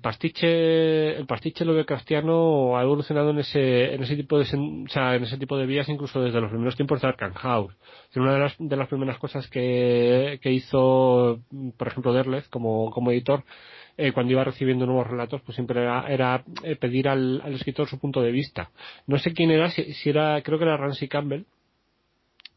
pastiche 0.00 1.16
el 1.16 1.26
pastiche 1.26 1.64
Lovecraftiano 1.64 2.76
ha 2.76 2.82
evolucionado 2.82 3.30
en 3.30 3.38
ese 3.38 3.94
en 3.94 4.02
ese 4.02 4.16
tipo 4.16 4.38
de 4.38 4.44
o 4.44 5.14
en 5.14 5.22
ese 5.22 5.38
tipo 5.38 5.56
de 5.56 5.66
vías 5.66 5.88
incluso 5.88 6.20
desde 6.20 6.40
los 6.40 6.50
primeros 6.50 6.76
tiempos 6.76 7.00
de 7.00 7.08
Arkham 7.08 7.34
House 7.34 7.74
una 8.16 8.32
de 8.32 8.38
las, 8.40 8.54
de 8.58 8.76
las 8.76 8.88
primeras 8.88 9.18
cosas 9.18 9.48
que, 9.48 10.38
que 10.42 10.52
hizo 10.52 11.40
por 11.76 11.88
ejemplo 11.88 12.12
Derleth 12.12 12.48
como, 12.48 12.90
como 12.90 13.10
editor 13.12 13.44
eh, 13.96 14.12
cuando 14.12 14.32
iba 14.32 14.44
recibiendo 14.44 14.86
nuevos 14.86 15.08
relatos, 15.08 15.42
pues 15.42 15.56
siempre 15.56 15.82
era, 15.82 16.44
eh, 16.62 16.76
pedir 16.76 17.08
al, 17.08 17.40
al, 17.44 17.54
escritor 17.54 17.88
su 17.88 17.98
punto 17.98 18.22
de 18.22 18.30
vista. 18.30 18.70
No 19.08 19.18
sé 19.18 19.32
quién 19.32 19.50
era, 19.50 19.70
si, 19.70 19.92
si 19.92 20.10
era, 20.10 20.40
creo 20.42 20.56
que 20.56 20.64
era 20.64 20.76
Ramsey 20.76 21.08
Campbell, 21.08 21.46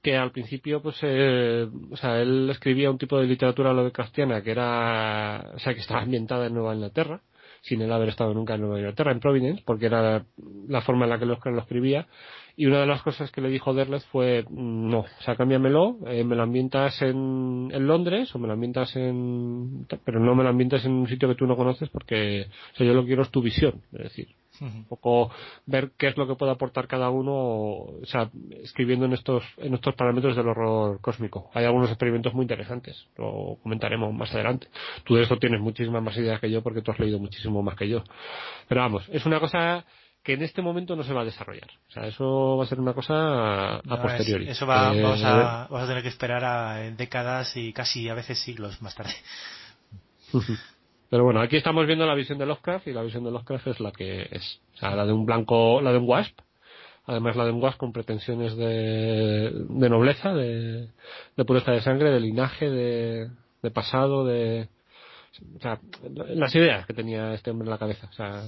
que 0.02 0.18
al 0.18 0.32
principio 0.32 0.82
pues 0.82 0.98
eh, 1.03 1.68
o 1.91 1.98
sea 1.98 2.19
él 2.19 2.49
escribía 2.49 2.90
un 2.90 2.98
tipo 2.98 3.19
de 3.19 3.28
literatura 3.28 3.73
lovecraftiana 3.73 4.41
que 4.41 4.52
era 4.52 5.52
o 5.53 5.60
sea 5.60 5.73
que 5.73 5.82
estaba 5.82 6.02
ambientada 6.02 6.48
en 6.48 6.53
Nueva 6.56 6.73
Inglaterra 6.73 7.22
sin 7.61 7.82
él 7.82 7.91
haber 7.91 8.10
estado 8.10 8.34
nunca 8.34 8.56
en 8.56 8.61
Nueva 8.61 8.80
Inglaterra 8.80 9.11
en 9.11 9.19
Providence 9.19 9.64
porque 9.65 9.86
era 9.86 10.26
la 10.68 10.82
forma 10.82 11.06
en 11.06 11.11
la 11.11 11.19
que 11.19 11.26
lo, 11.26 11.38
lo 11.44 11.60
escribía. 11.60 12.07
Y 12.57 12.65
una 12.65 12.82
de 12.82 12.88
las 12.88 13.02
cosas 13.02 13.32
que 13.32 13.40
le 13.40 13.49
dijo 13.49 13.73
Derleth 13.73 14.03
fue 14.11 14.45
no 14.49 14.99
o 14.99 15.22
sea 15.23 15.36
cámbiamelo 15.36 15.98
eh, 16.07 16.23
me 16.23 16.36
lo 16.36 16.44
ambientas 16.44 17.02
en, 17.02 17.69
en, 17.72 17.88
Londres 17.88 18.34
o 18.36 18.40
me 18.40 18.48
lo 18.48 18.53
ambientas 18.53 18.95
en 18.95 19.88
pero 20.03 20.19
no 20.19 20.36
me 20.36 20.44
lo 20.44 20.49
ambientas 20.49 20.84
en 20.86 20.91
un 20.91 21.07
sitio 21.07 21.30
que 21.30 21.36
tú 21.36 21.48
no 21.48 21.56
conoces 21.56 21.90
porque 21.90 22.48
o 22.73 22.76
sea 22.76 22.86
yo 22.86 22.94
lo 22.94 23.06
quiero 23.06 23.22
es 23.22 23.32
tu 23.32 23.41
visión 23.41 23.82
es 23.94 24.03
decir 24.03 24.28
un 24.61 24.85
poco 24.85 25.31
ver 25.65 25.91
qué 25.97 26.07
es 26.07 26.17
lo 26.17 26.27
que 26.27 26.35
puede 26.35 26.51
aportar 26.51 26.88
cada 26.88 27.09
uno, 27.09 27.33
o 27.33 28.05
sea, 28.05 28.29
escribiendo 28.63 29.05
en 29.05 29.13
estos, 29.13 29.43
en 29.57 29.73
estos 29.73 29.95
parámetros 29.95 30.35
del 30.35 30.47
horror 30.47 31.01
cósmico. 31.01 31.49
Hay 31.53 31.65
algunos 31.65 31.89
experimentos 31.89 32.33
muy 32.33 32.43
interesantes, 32.43 33.07
lo 33.17 33.57
comentaremos 33.63 34.13
más 34.13 34.33
adelante. 34.33 34.67
Tú 35.03 35.15
de 35.15 35.23
eso 35.23 35.38
tienes 35.38 35.59
muchísimas 35.59 36.03
más 36.03 36.15
ideas 36.17 36.39
que 36.39 36.51
yo 36.51 36.61
porque 36.61 36.81
tú 36.81 36.91
has 36.91 36.99
leído 36.99 37.19
muchísimo 37.19 37.61
más 37.63 37.75
que 37.75 37.89
yo. 37.89 38.03
Pero 38.67 38.81
vamos, 38.81 39.07
es 39.11 39.25
una 39.25 39.39
cosa 39.39 39.83
que 40.23 40.33
en 40.33 40.43
este 40.43 40.61
momento 40.61 40.95
no 40.95 41.03
se 41.03 41.13
va 41.13 41.21
a 41.21 41.25
desarrollar. 41.25 41.69
O 41.89 41.91
sea, 41.91 42.05
eso 42.05 42.57
va 42.57 42.63
a 42.63 42.67
ser 42.67 42.79
una 42.79 42.93
cosa 42.93 43.77
a, 43.77 44.01
posteriori. 44.01 44.49
eso 44.49 44.67
va, 44.67 44.93
eh, 44.93 45.01
vamos, 45.01 45.23
a, 45.23 45.67
vamos, 45.69 45.83
a, 45.83 45.88
tener 45.88 46.03
que 46.03 46.09
esperar 46.09 46.43
a 46.45 46.75
décadas 46.91 47.57
y 47.57 47.73
casi 47.73 48.07
a 48.09 48.13
veces 48.13 48.38
siglos 48.39 48.81
más 48.81 48.95
tarde. 48.95 49.13
Pero 51.11 51.25
bueno, 51.25 51.41
aquí 51.41 51.57
estamos 51.57 51.85
viendo 51.85 52.05
la 52.05 52.15
visión 52.15 52.38
de 52.38 52.45
Lovecraft 52.45 52.88
y 52.88 52.93
la 52.93 53.03
visión 53.03 53.25
de 53.25 53.31
Lovecraft 53.31 53.67
es 53.67 53.79
la 53.81 53.91
que 53.91 54.29
es. 54.31 54.61
O 54.75 54.77
sea, 54.77 54.95
la 54.95 55.05
de 55.05 55.11
un 55.11 55.25
blanco, 55.25 55.81
la 55.81 55.91
de 55.91 55.97
un 55.97 56.07
wasp. 56.07 56.39
Además 57.05 57.35
la 57.35 57.43
de 57.43 57.51
un 57.51 57.61
wasp 57.61 57.77
con 57.77 57.91
pretensiones 57.91 58.55
de, 58.55 59.51
de 59.51 59.89
nobleza, 59.89 60.33
de, 60.33 60.88
de 61.35 61.45
pureza 61.45 61.73
de 61.73 61.81
sangre, 61.81 62.11
de 62.11 62.19
linaje, 62.21 62.69
de, 62.69 63.29
de 63.61 63.71
pasado, 63.71 64.23
de, 64.23 64.69
o 65.57 65.59
sea, 65.59 65.81
las 66.29 66.55
ideas 66.55 66.85
que 66.85 66.93
tenía 66.93 67.33
este 67.33 67.51
hombre 67.51 67.65
en 67.65 67.71
la 67.71 67.77
cabeza. 67.77 68.07
O 68.09 68.13
sea, 68.13 68.41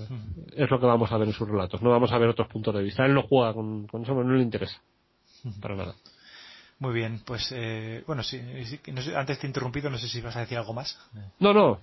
es 0.55 0.71
lo 0.71 0.79
que 0.79 0.85
vamos 0.85 1.11
a 1.11 1.17
ver 1.17 1.27
en 1.27 1.33
sus 1.33 1.49
relatos. 1.49 1.81
No 1.81 1.89
vamos 1.89 2.13
a 2.13 2.17
ver 2.17 2.29
otros 2.29 2.47
puntos 2.47 2.73
de 2.73 2.81
vista. 2.81 3.05
Él 3.05 3.13
no 3.13 3.23
juega 3.23 3.53
con, 3.53 3.87
con 3.87 4.03
eso, 4.03 4.13
no 4.13 4.33
le 4.35 4.41
interesa. 4.41 4.81
Para 5.61 5.75
nada. 5.75 5.95
Muy 6.83 6.95
bien, 6.95 7.21
pues 7.25 7.47
eh, 7.53 8.03
bueno, 8.05 8.23
sí, 8.23 8.41
antes 9.15 9.39
te 9.39 9.47
he 9.47 9.49
interrumpido, 9.49 9.89
no 9.89 9.97
sé 9.97 10.09
si 10.09 10.19
vas 10.19 10.35
a 10.35 10.41
decir 10.41 10.57
algo 10.57 10.73
más. 10.73 10.99
No, 11.39 11.53
no. 11.53 11.79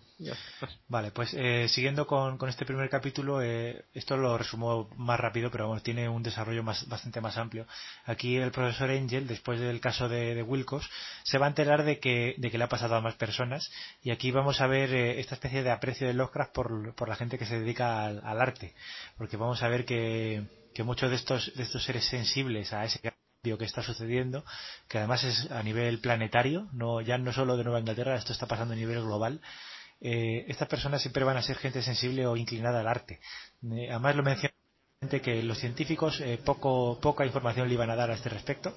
Vale, 0.89 1.11
pues 1.11 1.33
eh, 1.33 1.69
siguiendo 1.71 2.07
con, 2.07 2.39
este 2.47 2.67
primer 2.67 2.91
capítulo, 2.91 3.41
eh, 3.41 3.87
esto 3.95 4.19
lo 4.19 4.37
resumo 4.37 4.91
más 4.99 5.19
rápido, 5.19 5.51
pero 5.51 5.69
bueno, 5.69 5.81
tiene 5.81 6.07
un 6.07 6.23
desarrollo 6.23 6.63
más, 6.63 6.87
bastante 6.87 7.23
más 7.23 7.39
amplio. 7.39 7.67
Aquí 8.05 8.37
el 8.37 8.51
profesor 8.51 8.91
Angel, 8.91 9.27
después 9.27 9.59
del 9.59 9.81
caso 9.81 10.07
de, 10.07 10.43
Wilcox, 10.43 10.87
se 11.23 11.39
va 11.39 11.47
a 11.47 11.49
enterar 11.49 11.83
de 11.85 11.99
que, 11.99 12.35
de 12.37 12.51
que 12.51 12.59
le 12.59 12.65
ha 12.65 12.69
pasado 12.69 12.95
a 12.95 13.01
más 13.01 13.15
personas 13.15 13.73
y 14.03 14.11
aquí 14.11 14.33
vamos 14.33 14.61
a 14.61 14.67
ver 14.67 14.93
esta 14.95 15.35
especie 15.35 15.63
de 15.63 15.71
aprecio 15.71 16.09
de 16.09 16.13
Lovecraft 16.13 16.53
por, 16.53 16.95
por 16.95 17.09
la 17.09 17.17
gente 17.17 17.39
que 17.39 17.47
se 17.47 17.59
dedica 17.59 18.05
al, 18.05 18.21
al 18.23 18.39
arte, 18.43 18.75
porque 19.17 19.39
vamos 19.39 19.63
a 19.63 19.69
ver 19.69 19.87
que, 19.87 20.43
que 20.75 20.83
muchos 20.83 21.09
de 21.09 21.17
estos, 21.17 21.55
de 21.57 21.63
estos 21.63 21.83
seres 21.85 22.05
sensibles 22.05 22.75
a 22.75 22.85
ese 22.85 23.01
que 23.43 23.65
está 23.65 23.83
sucediendo, 23.83 24.45
que 24.87 24.99
además 24.99 25.25
es 25.25 25.51
a 25.51 25.63
nivel 25.63 26.01
planetario, 26.01 26.69
ya 27.07 27.17
no 27.17 27.33
solo 27.33 27.57
de 27.57 27.65
Nueva 27.65 27.81
Inglaterra, 27.81 28.17
esto 28.17 28.35
está 28.35 28.47
pasando 28.47 28.75
a 28.75 28.77
nivel 28.77 29.01
global. 29.01 29.41
Eh, 29.99 30.45
estas 30.49 30.69
personas 30.69 31.01
siempre 31.01 31.25
van 31.25 31.39
a 31.39 31.43
ser 31.43 31.57
gente 31.57 31.83
sensible 31.83 32.27
o 32.27 32.37
inclinada 32.37 32.81
al 32.81 32.89
arte. 32.89 33.19
Eh, 33.63 33.89
además 33.91 34.17
lo 34.17 34.23
menciona 34.23 34.53
que 35.23 35.43
los 35.43 35.59
científicos 35.59 36.21
eh, 36.21 36.39
poca 36.45 37.25
información 37.25 37.67
le 37.67 37.75
iban 37.75 37.89
a 37.89 37.97
dar 37.97 38.11
a 38.11 38.15
este 38.15 38.29
respecto, 38.29 38.77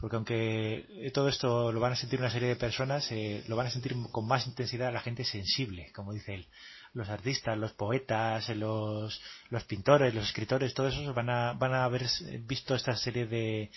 porque 0.00 0.16
aunque 0.16 1.10
todo 1.14 1.28
esto 1.28 1.70
lo 1.70 1.78
van 1.78 1.92
a 1.92 1.96
sentir 1.96 2.18
una 2.18 2.30
serie 2.30 2.48
de 2.48 2.56
personas, 2.56 3.08
lo 3.46 3.54
van 3.54 3.68
a 3.68 3.70
sentir 3.70 3.94
con 4.10 4.26
más 4.26 4.44
intensidad 4.48 4.92
la 4.92 5.00
gente 5.00 5.24
sensible, 5.24 5.92
como 5.94 6.12
dice 6.12 6.34
él 6.34 6.48
los 6.92 7.08
artistas, 7.08 7.56
los 7.56 7.72
poetas, 7.72 8.48
los, 8.56 9.20
los 9.48 9.64
pintores, 9.64 10.14
los 10.14 10.26
escritores, 10.26 10.74
todos 10.74 10.94
esos 10.94 11.14
van 11.14 11.30
a, 11.30 11.52
van 11.52 11.74
a 11.74 11.84
haber 11.84 12.06
visto 12.46 12.74
esta 12.74 12.96
serie 12.96 13.26
de, 13.26 13.70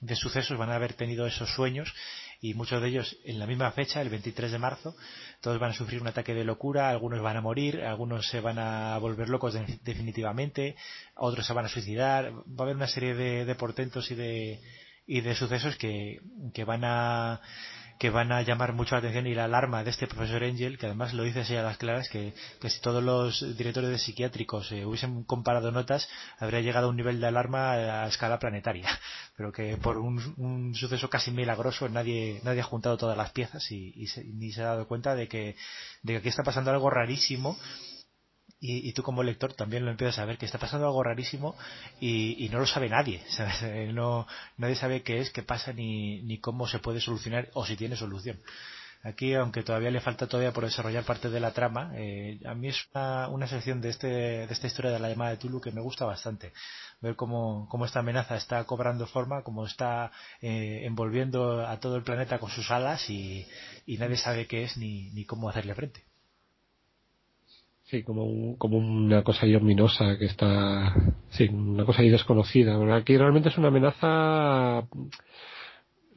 de 0.00 0.16
sucesos, 0.16 0.58
van 0.58 0.70
a 0.70 0.76
haber 0.76 0.94
tenido 0.94 1.26
esos 1.26 1.50
sueños 1.54 1.92
y 2.40 2.54
muchos 2.54 2.82
de 2.82 2.88
ellos 2.88 3.16
en 3.24 3.38
la 3.38 3.46
misma 3.46 3.70
fecha, 3.72 4.02
el 4.02 4.10
23 4.10 4.52
de 4.52 4.58
marzo, 4.58 4.94
todos 5.40 5.58
van 5.58 5.70
a 5.70 5.74
sufrir 5.74 6.00
un 6.00 6.08
ataque 6.08 6.34
de 6.34 6.44
locura, 6.44 6.90
algunos 6.90 7.22
van 7.22 7.36
a 7.36 7.40
morir, 7.40 7.80
algunos 7.82 8.28
se 8.28 8.40
van 8.40 8.58
a 8.58 8.98
volver 8.98 9.28
locos 9.28 9.54
definitivamente, 9.82 10.76
otros 11.14 11.46
se 11.46 11.52
van 11.52 11.64
a 11.64 11.68
suicidar, 11.68 12.32
va 12.32 12.42
a 12.58 12.62
haber 12.64 12.76
una 12.76 12.88
serie 12.88 13.14
de, 13.14 13.44
de 13.44 13.54
portentos 13.54 14.10
y 14.10 14.14
de, 14.14 14.60
y 15.06 15.20
de 15.20 15.34
sucesos 15.34 15.76
que, 15.76 16.20
que 16.52 16.64
van 16.64 16.82
a 16.84 17.40
que 17.98 18.10
van 18.10 18.32
a 18.32 18.42
llamar 18.42 18.72
mucho 18.72 18.94
la 18.94 18.98
atención 18.98 19.26
y 19.26 19.34
la 19.34 19.44
alarma 19.44 19.84
de 19.84 19.90
este 19.90 20.06
profesor 20.06 20.42
Angel, 20.42 20.78
que 20.78 20.86
además 20.86 21.14
lo 21.14 21.22
dice 21.22 21.40
así 21.40 21.54
a 21.54 21.62
las 21.62 21.78
claras, 21.78 22.08
que, 22.08 22.34
que 22.60 22.70
si 22.70 22.80
todos 22.80 23.02
los 23.02 23.56
directores 23.56 23.90
de 23.90 23.98
psiquiátricos 23.98 24.70
eh, 24.72 24.84
hubiesen 24.84 25.24
comparado 25.24 25.70
notas, 25.70 26.08
habría 26.38 26.60
llegado 26.60 26.86
a 26.86 26.90
un 26.90 26.96
nivel 26.96 27.20
de 27.20 27.26
alarma 27.26 27.72
a 27.72 28.06
escala 28.08 28.38
planetaria. 28.38 28.88
Pero 29.36 29.52
que 29.52 29.76
por 29.76 29.98
un, 29.98 30.34
un 30.36 30.74
suceso 30.74 31.08
casi 31.08 31.30
milagroso 31.30 31.88
nadie, 31.88 32.40
nadie 32.44 32.60
ha 32.60 32.64
juntado 32.64 32.96
todas 32.96 33.16
las 33.16 33.32
piezas 33.32 33.70
y, 33.70 33.92
y 33.96 34.06
ni 34.32 34.52
se 34.52 34.62
ha 34.62 34.66
dado 34.66 34.86
cuenta 34.86 35.14
de 35.14 35.28
que, 35.28 35.56
de 36.02 36.12
que 36.12 36.18
aquí 36.18 36.28
está 36.28 36.42
pasando 36.42 36.70
algo 36.70 36.90
rarísimo 36.90 37.56
y, 38.60 38.92
tú 38.92 39.02
como 39.02 39.22
lector 39.22 39.52
también 39.52 39.84
lo 39.84 39.90
empiezas 39.90 40.18
a 40.18 40.24
ver 40.24 40.38
que 40.38 40.46
está 40.46 40.58
pasando 40.58 40.86
algo 40.86 41.02
rarísimo 41.02 41.54
y, 42.00 42.48
no 42.50 42.58
lo 42.58 42.66
sabe 42.66 42.88
nadie 42.88 43.22
eh, 43.62 43.90
No, 43.92 44.26
nadie 44.56 44.74
sabe 44.76 45.02
qué 45.02 45.18
es 45.20 45.30
qué 45.30 45.42
pasa 45.42 45.72
ni, 45.72 46.38
cómo 46.40 46.66
se 46.66 46.78
puede 46.78 47.00
solucionar 47.00 47.48
o 47.54 47.66
si 47.66 47.76
tiene 47.76 47.96
solución. 47.96 48.38
Aquí 49.02 49.34
aunque 49.34 49.62
todavía 49.62 49.90
le 49.90 50.00
falta 50.00 50.26
todavía 50.26 50.52
por 50.52 50.64
desarrollar 50.64 51.04
parte 51.04 51.28
de 51.28 51.38
la 51.38 51.52
trama 51.52 51.92
eh, 51.94 52.40
a 52.46 52.54
mí 52.54 52.68
es 52.68 52.86
una, 52.94 53.28
una 53.28 53.46
sección 53.46 53.82
de 53.82 53.90
este 53.90 54.06
de 54.06 54.48
esta 54.50 54.66
historia 54.66 54.92
de 54.92 54.98
la 54.98 55.10
llamada 55.10 55.32
de 55.32 55.36
Tulu 55.36 55.60
que 55.60 55.70
me 55.72 55.82
gusta 55.82 56.06
bastante. 56.06 56.54
Ver 57.02 57.16
cómo, 57.16 57.68
cómo 57.68 57.84
esta 57.84 58.00
amenaza 58.00 58.36
está 58.36 58.64
cobrando 58.64 59.06
forma 59.06 59.42
cómo 59.42 59.66
está 59.66 60.10
eh, 60.40 60.82
envolviendo 60.84 61.66
a 61.66 61.78
todo 61.80 61.96
el 61.96 62.02
planeta 62.02 62.38
con 62.38 62.50
sus 62.50 62.70
alas 62.70 63.10
y, 63.10 63.46
y 63.84 63.98
nadie 63.98 64.16
sabe 64.16 64.46
qué 64.46 64.62
es 64.64 64.78
ni 64.78 65.24
cómo 65.26 65.50
hacerle 65.50 65.74
frente 65.74 66.13
Sí, 67.94 68.02
como, 68.02 68.58
como 68.58 68.78
una 68.78 69.22
cosa 69.22 69.46
ahí 69.46 69.54
ominosa 69.54 70.18
que 70.18 70.24
está, 70.24 70.92
sí, 71.28 71.44
una 71.44 71.84
cosa 71.84 72.02
ahí 72.02 72.08
desconocida. 72.08 72.76
Aquí 72.96 73.16
realmente 73.16 73.50
es 73.50 73.56
una 73.56 73.68
amenaza 73.68 74.84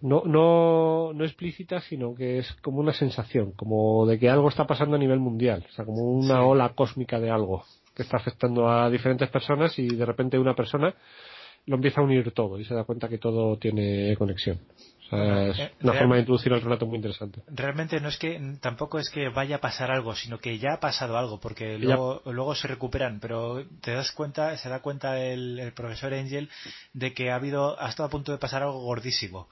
no, 0.02 0.24
no, 0.26 1.14
no 1.14 1.24
explícita, 1.24 1.80
sino 1.82 2.16
que 2.16 2.40
es 2.40 2.52
como 2.64 2.80
una 2.80 2.94
sensación, 2.94 3.52
como 3.52 4.08
de 4.08 4.18
que 4.18 4.28
algo 4.28 4.50
está 4.50 4.66
pasando 4.66 4.96
a 4.96 5.00
nivel 5.00 5.20
mundial, 5.20 5.68
o 5.70 5.72
sea, 5.72 5.86
como 5.86 6.02
una 6.02 6.44
ola 6.44 6.74
cósmica 6.74 7.20
de 7.20 7.30
algo 7.30 7.64
que 7.94 8.02
está 8.02 8.18
afectando 8.18 8.68
a 8.68 8.90
diferentes 8.90 9.30
personas 9.30 9.78
y 9.78 9.88
de 9.88 10.06
repente 10.06 10.40
una 10.40 10.56
persona 10.56 10.96
lo 11.68 11.76
empieza 11.76 12.02
a 12.02 12.06
unir 12.06 12.32
todo 12.32 12.60
y 12.60 12.66
se 12.66 12.74
da 12.74 12.86
cuenta 12.86 13.08
que 13.08 13.20
todo 13.20 13.56
tiene 13.60 14.16
conexión 14.18 14.62
es 15.12 15.60
eh, 15.60 15.72
una 15.82 15.94
forma 15.94 16.16
de 16.16 16.22
introducir 16.22 16.52
el 16.52 16.62
relato 16.62 16.86
muy 16.86 16.98
interesante. 16.98 17.42
Realmente 17.48 18.00
no 18.00 18.10
es 18.10 18.18
que 18.18 18.40
tampoco 18.62 19.00
es 19.00 19.10
que 19.10 19.30
vaya 19.30 19.58
a 19.58 19.62
pasar 19.62 19.92
algo, 19.92 20.16
sino 20.16 20.40
que 20.40 20.58
ya 20.58 20.74
ha 20.74 20.80
pasado 20.80 21.18
algo, 21.18 21.40
porque 21.40 21.78
luego, 21.78 22.22
luego 22.26 22.56
se 22.56 22.68
recuperan, 22.68 23.20
pero 23.20 23.66
te 23.82 23.94
das 23.94 24.12
cuenta, 24.12 24.58
se 24.58 24.70
da 24.70 24.82
cuenta 24.82 25.20
el, 25.20 25.72
profesor 25.76 26.14
Angel 26.14 26.50
de 26.94 27.14
que 27.14 27.32
ha 27.32 27.36
habido, 27.36 27.80
ha 27.82 27.90
estado 27.90 28.08
a 28.08 28.12
punto 28.12 28.32
de 28.32 28.38
pasar 28.38 28.64
algo 28.64 28.82
gordísimo. 28.82 29.48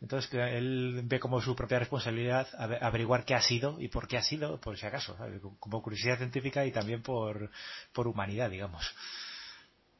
Entonces 0.00 0.32
él 0.32 1.02
ve 1.04 1.20
como 1.20 1.42
su 1.42 1.54
propia 1.54 1.78
responsabilidad 1.78 2.48
averiguar 2.80 3.24
qué 3.24 3.34
ha 3.34 3.42
sido 3.42 3.78
y 3.78 3.88
por 3.88 4.08
qué 4.08 4.16
ha 4.16 4.22
sido, 4.22 4.58
por 4.58 4.78
si 4.78 4.86
acaso, 4.86 5.16
como 5.58 5.82
curiosidad 5.82 6.16
científica 6.16 6.64
y 6.64 6.72
también 6.72 7.02
por, 7.02 7.50
por 7.92 8.08
humanidad, 8.08 8.48
digamos. 8.48 8.94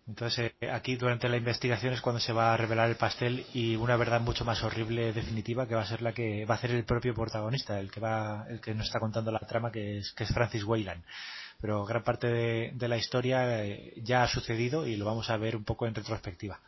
Entonces 0.07 0.53
eh, 0.61 0.71
aquí 0.71 0.97
durante 0.97 1.29
la 1.29 1.37
investigación 1.37 1.95
es 1.95 2.01
cuando 2.01 2.21
se 2.21 2.33
va 2.33 2.53
a 2.53 2.57
revelar 2.57 2.89
el 2.89 2.97
pastel 2.97 3.47
y 3.55 3.77
una 3.77 3.97
verdad 3.97 4.21
mucho 4.21 4.45
más 4.45 4.63
horrible 4.65 5.13
definitiva 5.13 5.69
que 5.69 5.75
va 5.75 5.83
a 5.83 5.87
ser 5.87 6.03
la 6.03 6.13
que 6.13 6.45
va 6.47 6.55
a 6.55 6.59
hacer 6.59 6.73
el 6.73 6.85
propio 6.85 7.15
protagonista, 7.15 7.79
el 7.79 7.91
que 7.91 8.01
va, 8.01 8.47
el 8.49 8.61
que 8.61 8.75
nos 8.75 8.87
está 8.87 8.99
contando 8.99 9.31
la 9.31 9.41
trama 9.41 9.71
que 9.71 9.99
es, 9.99 10.13
que 10.13 10.25
es 10.25 10.35
Francis 10.35 10.65
Wayland. 10.65 11.05
Pero 11.61 11.85
gran 11.85 12.03
parte 12.03 12.27
de, 12.27 12.89
la 12.89 12.97
historia 12.97 13.65
eh, 13.65 13.93
ya 14.03 14.23
ha 14.23 14.29
sucedido 14.29 14.87
y 14.87 14.97
lo 14.97 15.05
vamos 15.05 15.29
a 15.29 15.37
ver 15.37 15.57
un 15.57 15.65
poco 15.65 15.87
en 15.87 15.95
retrospectiva. 15.95 16.59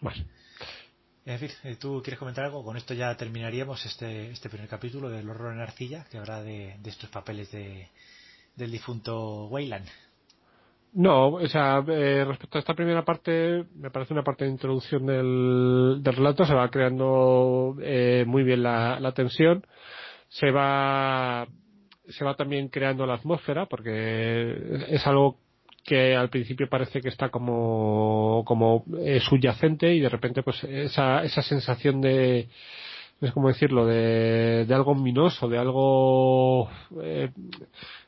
Bueno. 0.00 0.24
En 1.26 1.38
fin, 1.38 1.50
eh, 1.62 1.76
¿tú 1.76 2.02
quieres 2.02 2.18
comentar 2.18 2.44
algo? 2.44 2.62
Con 2.62 2.76
esto 2.76 2.92
ya 2.92 3.16
terminaríamos 3.16 3.86
este, 3.86 4.30
este 4.30 4.50
primer 4.50 4.68
capítulo 4.68 5.08
del 5.08 5.28
horror 5.30 5.54
en 5.54 5.60
arcilla, 5.60 6.04
que 6.10 6.18
habrá 6.18 6.42
de, 6.42 6.76
estos 6.84 7.08
papeles 7.08 7.50
de, 7.50 7.88
del 8.56 8.70
difunto 8.70 9.46
Wayland. 9.46 9.88
No, 10.94 11.28
o 11.28 11.48
sea, 11.48 11.84
eh, 11.88 12.24
respecto 12.24 12.58
a 12.58 12.60
esta 12.60 12.74
primera 12.74 13.04
parte, 13.04 13.64
me 13.76 13.90
parece 13.90 14.12
una 14.12 14.22
parte 14.22 14.44
de 14.44 14.50
introducción 14.52 15.06
del, 15.06 16.00
relato, 16.04 16.44
se 16.44 16.54
va 16.54 16.70
creando 16.70 17.76
eh, 17.82 18.24
muy 18.26 18.44
bien 18.44 18.62
la, 18.62 19.00
la 19.00 19.12
tensión, 19.12 19.66
se 20.28 20.50
va 20.50 21.46
se 22.08 22.24
va 22.24 22.34
también 22.34 22.68
creando 22.68 23.06
la 23.06 23.14
atmósfera 23.14 23.66
porque 23.66 24.84
es 24.88 25.06
algo 25.06 25.38
que 25.84 26.14
al 26.16 26.30
principio 26.30 26.68
parece 26.68 27.00
que 27.00 27.08
está 27.08 27.28
como, 27.28 28.42
como 28.46 28.84
eh, 29.00 29.20
subyacente 29.20 29.94
y 29.94 30.00
de 30.00 30.08
repente 30.08 30.42
pues 30.42 30.64
esa, 30.64 31.22
esa 31.24 31.42
sensación 31.42 32.00
de 32.00 32.48
es 33.20 33.32
como 33.32 33.48
decirlo 33.48 33.86
de, 33.86 34.64
de 34.66 34.74
algo 34.74 34.92
ominoso 34.92 35.48
de 35.48 35.58
algo 35.58 36.68
eh, 37.02 37.30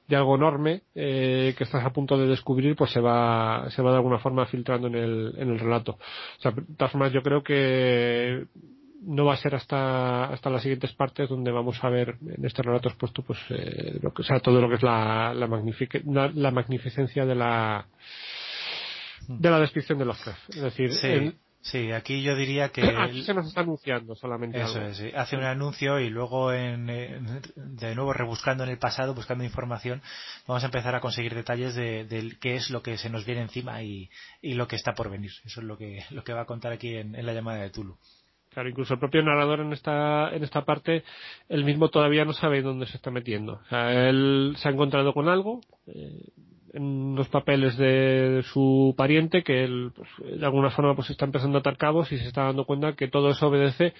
de 0.08 0.16
algo 0.16 0.36
enorme 0.36 0.82
eh, 0.94 1.54
que 1.56 1.64
estás 1.64 1.84
a 1.84 1.90
punto 1.90 2.16
de 2.16 2.26
descubrir 2.26 2.76
pues 2.76 2.92
se 2.92 3.00
va 3.00 3.68
se 3.70 3.82
va 3.82 3.90
de 3.90 3.96
alguna 3.96 4.18
forma 4.18 4.46
filtrando 4.46 4.86
en 4.88 4.94
el, 4.94 5.34
en 5.36 5.50
el 5.50 5.58
relato 5.58 5.92
o 5.92 6.40
sea 6.40 6.52
de 6.52 6.62
todas 6.76 6.92
formas 6.92 7.12
yo 7.12 7.22
creo 7.22 7.42
que 7.42 8.46
no 9.02 9.24
va 9.24 9.34
a 9.34 9.36
ser 9.36 9.54
hasta 9.54 10.26
hasta 10.26 10.50
las 10.50 10.62
siguientes 10.62 10.92
partes 10.92 11.28
donde 11.28 11.50
vamos 11.50 11.82
a 11.82 11.88
ver 11.88 12.16
en 12.20 12.44
este 12.44 12.62
relato 12.62 12.88
expuesto 12.88 13.22
pues 13.22 13.38
eh, 13.50 13.98
lo 14.02 14.12
que, 14.12 14.22
o 14.22 14.24
sea 14.24 14.40
todo 14.40 14.60
lo 14.60 14.68
que 14.68 14.76
es 14.76 14.82
la 14.82 15.34
la, 15.34 15.48
la, 16.34 16.50
magnificencia 16.50 17.26
de 17.26 17.34
la 17.34 17.86
de 19.28 19.50
la 19.50 19.60
descripción 19.60 19.98
de 19.98 20.04
los 20.04 20.18
es 20.26 20.62
decir 20.62 20.92
sí. 20.92 21.36
Sí, 21.66 21.90
aquí 21.90 22.22
yo 22.22 22.36
diría 22.36 22.68
que... 22.68 22.80
Aquí 22.96 23.22
se 23.22 23.34
nos 23.34 23.48
está 23.48 23.62
anunciando 23.62 24.14
solamente 24.14 24.60
Eso 24.60 24.80
Es, 24.80 24.98
sí. 24.98 25.10
Hace 25.14 25.36
un 25.36 25.42
anuncio 25.42 25.98
y 25.98 26.10
luego, 26.10 26.52
en, 26.52 26.86
de 26.86 27.94
nuevo, 27.96 28.12
rebuscando 28.12 28.62
en 28.62 28.70
el 28.70 28.78
pasado, 28.78 29.14
buscando 29.14 29.42
información, 29.42 30.00
vamos 30.46 30.62
a 30.62 30.66
empezar 30.66 30.94
a 30.94 31.00
conseguir 31.00 31.34
detalles 31.34 31.74
de, 31.74 32.36
qué 32.40 32.54
es 32.54 32.70
lo 32.70 32.82
que 32.82 32.96
se 32.98 33.10
nos 33.10 33.26
viene 33.26 33.42
encima 33.42 33.82
y, 33.82 34.08
y, 34.40 34.54
lo 34.54 34.68
que 34.68 34.76
está 34.76 34.92
por 34.94 35.10
venir. 35.10 35.32
Eso 35.44 35.60
es 35.60 35.66
lo 35.66 35.76
que, 35.76 36.04
lo 36.10 36.22
que 36.22 36.32
va 36.32 36.42
a 36.42 36.46
contar 36.46 36.72
aquí 36.72 36.94
en, 36.94 37.16
en 37.16 37.26
la 37.26 37.32
llamada 37.32 37.62
de 37.62 37.70
Tulu. 37.70 37.96
Claro, 38.50 38.68
incluso 38.68 38.94
el 38.94 39.00
propio 39.00 39.22
narrador 39.22 39.60
en 39.60 39.72
esta, 39.72 40.30
en 40.30 40.44
esta 40.44 40.64
parte, 40.64 41.02
él 41.48 41.64
mismo 41.64 41.88
todavía 41.88 42.24
no 42.24 42.32
sabe 42.32 42.62
dónde 42.62 42.86
se 42.86 42.96
está 42.96 43.10
metiendo. 43.10 43.54
O 43.54 43.68
sea, 43.68 44.08
él 44.08 44.54
se 44.56 44.68
ha 44.68 44.72
encontrado 44.72 45.12
con 45.12 45.28
algo, 45.28 45.60
eh, 45.88 46.28
en 46.76 47.14
los 47.16 47.28
papeles 47.28 47.76
de 47.76 48.42
su 48.52 48.94
pariente, 48.96 49.42
que 49.42 49.64
él, 49.64 49.92
pues, 49.96 50.38
de 50.38 50.44
alguna 50.44 50.70
forma, 50.70 50.94
pues 50.94 51.10
está 51.10 51.24
empezando 51.24 51.58
a 51.58 51.60
atar 51.60 51.76
cabos 51.78 52.12
y 52.12 52.18
se 52.18 52.28
está 52.28 52.44
dando 52.44 52.66
cuenta 52.66 52.94
que 52.94 53.08
todo 53.08 53.30
eso 53.30 53.48
obedece 53.48 53.94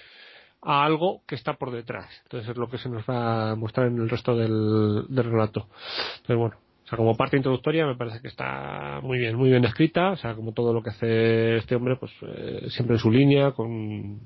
a 0.63 0.85
algo 0.85 1.23
que 1.27 1.35
está 1.35 1.55
por 1.55 1.71
detrás. 1.71 2.09
Entonces 2.25 2.51
es 2.51 2.57
lo 2.57 2.69
que 2.69 2.79
se 2.79 2.89
nos 2.89 3.05
va 3.09 3.53
a 3.53 3.57
mostrar 3.57 3.87
en 3.87 3.99
el 3.99 4.09
resto 4.11 4.37
del, 4.37 5.07
relato. 5.09 5.69
Entonces 6.17 6.37
bueno, 6.37 6.57
o 6.85 6.89
sea, 6.89 6.97
como 6.99 7.17
parte 7.17 7.37
introductoria 7.37 7.87
me 7.87 7.97
parece 7.97 8.21
que 8.21 8.29
está 8.29 9.01
muy 9.03 9.19
bien, 9.19 9.37
muy 9.37 9.49
bien 9.49 9.65
escrita, 9.65 10.11
o 10.11 10.17
sea, 10.17 10.35
como 10.35 10.53
todo 10.53 10.73
lo 10.73 10.83
que 10.83 10.91
hace 10.91 11.57
este 11.57 11.77
hombre, 11.77 11.97
pues 11.97 12.13
eh, 12.23 12.67
siempre 12.69 12.97
en 12.97 13.01
su 13.01 13.11
línea, 13.11 13.53
con 13.53 14.21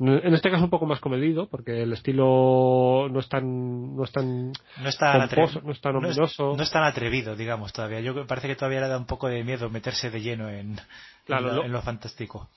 en 0.00 0.32
este 0.32 0.50
caso 0.50 0.64
un 0.64 0.70
poco 0.70 0.86
más 0.86 1.00
comedido, 1.00 1.48
porque 1.48 1.82
el 1.82 1.92
estilo 1.92 3.08
no 3.10 3.18
es 3.18 3.28
tan 3.28 3.96
no 3.96 4.04
es 4.04 4.12
tan 4.12 4.52
no 4.80 4.88
es 4.88 4.96
tan, 4.96 5.28
no 5.64 5.72
es 5.72 5.80
tan 5.80 5.96
ominoso. 5.96 6.54
No 6.56 6.62
es, 6.62 6.70
tan 6.70 6.84
atrevido, 6.84 7.34
digamos, 7.34 7.72
todavía. 7.72 8.00
Yo 8.00 8.26
parece 8.26 8.46
que 8.46 8.54
todavía 8.54 8.80
le 8.80 8.88
da 8.88 8.96
un 8.96 9.06
poco 9.06 9.28
de 9.28 9.42
miedo 9.42 9.68
meterse 9.70 10.10
de 10.10 10.20
lleno 10.20 10.48
en, 10.48 10.78
en, 11.26 11.72
lo, 11.72 11.82
fantástico. 11.82 12.48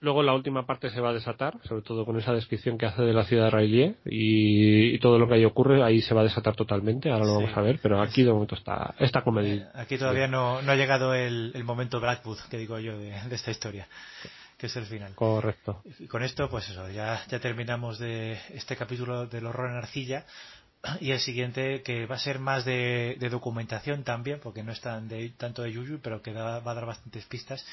Luego 0.00 0.22
la 0.22 0.34
última 0.34 0.64
parte 0.64 0.90
se 0.90 1.00
va 1.00 1.10
a 1.10 1.12
desatar, 1.12 1.58
sobre 1.64 1.82
todo 1.82 2.04
con 2.04 2.18
esa 2.18 2.32
descripción 2.32 2.78
que 2.78 2.86
hace 2.86 3.02
de 3.02 3.12
la 3.12 3.24
ciudad 3.24 3.44
de 3.44 3.50
Rayleigh 3.50 3.96
y, 4.04 4.98
todo 4.98 5.18
lo 5.18 5.26
que 5.26 5.34
ahí 5.34 5.44
ocurre, 5.44 5.82
ahí 5.82 6.00
se 6.00 6.14
va 6.14 6.20
a 6.20 6.24
desatar 6.24 6.54
totalmente, 6.54 7.10
ahora 7.10 7.26
lo 7.26 7.34
vamos 7.34 7.56
a 7.56 7.62
ver, 7.62 7.78
pero 7.82 8.00
aquí 8.00 8.22
de 8.22 8.32
momento 8.32 8.54
está, 8.54 8.94
está 8.98 9.22
comedido. 9.22 9.66
Aquí 9.74 9.98
todavía 9.98 10.28
no, 10.28 10.60
no 10.62 10.72
ha 10.72 10.76
llegado 10.76 11.14
el, 11.14 11.52
el 11.54 11.64
momento 11.64 11.98
Blackwood, 11.98 12.38
que 12.50 12.58
digo 12.58 12.78
yo, 12.78 12.98
de, 12.98 13.10
de 13.10 13.34
esta 13.34 13.50
historia 13.50 13.88
que 14.56 14.66
es 14.66 14.76
el 14.76 14.86
final. 14.86 15.14
Correcto. 15.14 15.82
Y 15.98 16.06
con 16.06 16.22
esto, 16.22 16.48
pues 16.48 16.68
eso, 16.68 16.88
ya, 16.90 17.24
ya 17.28 17.40
terminamos 17.40 17.98
de 17.98 18.38
este 18.50 18.76
capítulo 18.76 19.26
del 19.26 19.46
horror 19.46 19.70
en 19.70 19.76
arcilla. 19.76 20.24
Y 21.00 21.10
el 21.10 21.20
siguiente, 21.20 21.82
que 21.82 22.06
va 22.06 22.14
a 22.14 22.20
ser 22.20 22.38
más 22.38 22.64
de, 22.64 23.18
documentación 23.30 24.04
también, 24.04 24.38
porque 24.40 24.62
no 24.62 24.72
es 24.72 24.80
tan 24.80 25.08
de, 25.08 25.30
tanto 25.30 25.62
de 25.62 25.72
Yuyu, 25.72 26.00
pero 26.00 26.22
que 26.22 26.32
va 26.32 26.56
a 26.56 26.74
dar 26.74 26.86
bastantes 26.86 27.24
pistas, 27.24 27.66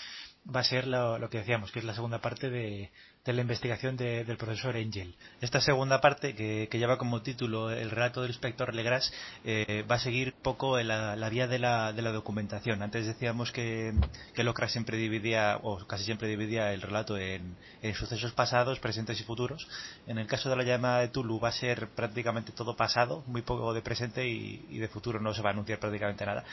va 0.53 0.61
a 0.61 0.63
ser 0.63 0.87
lo, 0.87 1.19
lo, 1.19 1.29
que 1.29 1.39
decíamos, 1.39 1.71
que 1.71 1.79
es 1.79 1.85
la 1.85 1.93
segunda 1.93 2.19
parte 2.19 2.49
de, 2.49 2.89
de 3.25 3.31
la 3.31 3.41
investigación 3.41 3.95
del 3.95 4.35
profesor 4.35 4.75
Angel. 4.75 5.15
Esta 5.39 5.61
segunda 5.61 6.01
parte, 6.01 6.35
que, 6.35 6.67
lleva 6.77 6.97
como 6.97 7.21
título 7.21 7.71
el 7.71 7.89
relato 7.89 8.21
del 8.21 8.31
inspector 8.31 8.75
Legras, 8.75 9.13
eh, 9.45 9.85
va 9.89 9.95
a 9.95 9.99
seguir 9.99 10.33
poco 10.33 10.77
la, 10.81 11.15
la 11.15 11.29
vía 11.29 11.47
de 11.47 11.57
la, 11.57 11.93
de 11.93 12.01
la, 12.01 12.11
documentación. 12.11 12.83
Antes 12.83 13.07
decíamos 13.07 13.53
que, 13.53 13.93
que 14.33 14.43
Locra 14.43 14.67
siempre 14.67 14.97
dividía, 14.97 15.57
o 15.63 15.87
casi 15.87 16.03
siempre 16.03 16.27
dividía 16.27 16.73
el 16.73 16.81
relato 16.81 17.17
en, 17.17 17.55
sucesos 17.95 18.33
pasados, 18.33 18.79
presentes 18.79 19.19
y 19.21 19.23
futuros. 19.23 19.69
En 20.05 20.17
el 20.17 20.27
caso 20.27 20.49
de 20.49 20.57
la 20.57 20.63
llamada 20.63 20.99
de 20.99 21.07
Tulu 21.07 21.39
va 21.39 21.49
a 21.49 21.53
ser 21.53 21.87
prácticamente 21.89 22.51
todo 22.51 22.75
pasado, 22.75 23.23
muy 23.27 23.41
poco 23.41 23.73
de 23.73 23.81
presente 23.81 24.27
y, 24.27 24.77
de 24.77 24.87
futuro 24.89 25.21
no 25.21 25.33
se 25.33 25.41
va 25.41 25.51
a 25.51 25.53
anunciar 25.53 25.79
prácticamente 25.79 26.25
nada. 26.25 26.43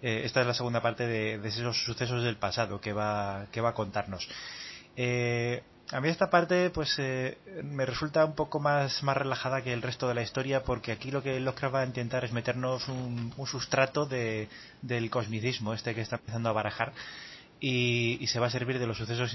Eh, 0.00 0.22
esta 0.24 0.40
es 0.40 0.46
la 0.46 0.54
segunda 0.54 0.80
parte 0.80 1.06
de, 1.06 1.34
esos 1.46 1.84
sucesos 1.84 2.24
del 2.24 2.36
pasado 2.36 2.80
que 2.80 2.94
va, 2.94 3.46
que 3.52 3.60
va 3.60 3.70
a 3.70 3.74
contarnos. 3.74 4.26
Eh, 4.96 5.62
a 5.90 6.00
mí 6.00 6.08
esta 6.08 6.30
parte 6.30 6.70
pues 6.70 6.94
eh, 6.98 7.38
me 7.62 7.84
resulta 7.86 8.24
un 8.24 8.34
poco 8.34 8.58
más, 8.60 9.02
más 9.02 9.16
relajada 9.16 9.62
que 9.62 9.72
el 9.72 9.82
resto 9.82 10.08
de 10.08 10.14
la 10.14 10.22
historia 10.22 10.62
porque 10.64 10.92
aquí 10.92 11.10
lo 11.10 11.22
que 11.22 11.38
Lovecraft 11.40 11.74
va 11.74 11.80
a 11.80 11.86
intentar 11.86 12.24
es 12.24 12.32
meternos 12.32 12.88
un, 12.88 13.32
sustrato 13.46 14.06
de, 14.06 14.48
del 14.82 15.10
cosmicismo 15.10 15.74
este 15.74 15.94
que 15.94 16.00
está 16.00 16.16
empezando 16.16 16.48
a 16.48 16.52
barajar 16.52 16.92
y, 17.60 18.26
se 18.26 18.40
va 18.40 18.46
a 18.46 18.50
servir 18.50 18.78
de 18.78 18.86
los 18.86 18.98
sucesos 18.98 19.34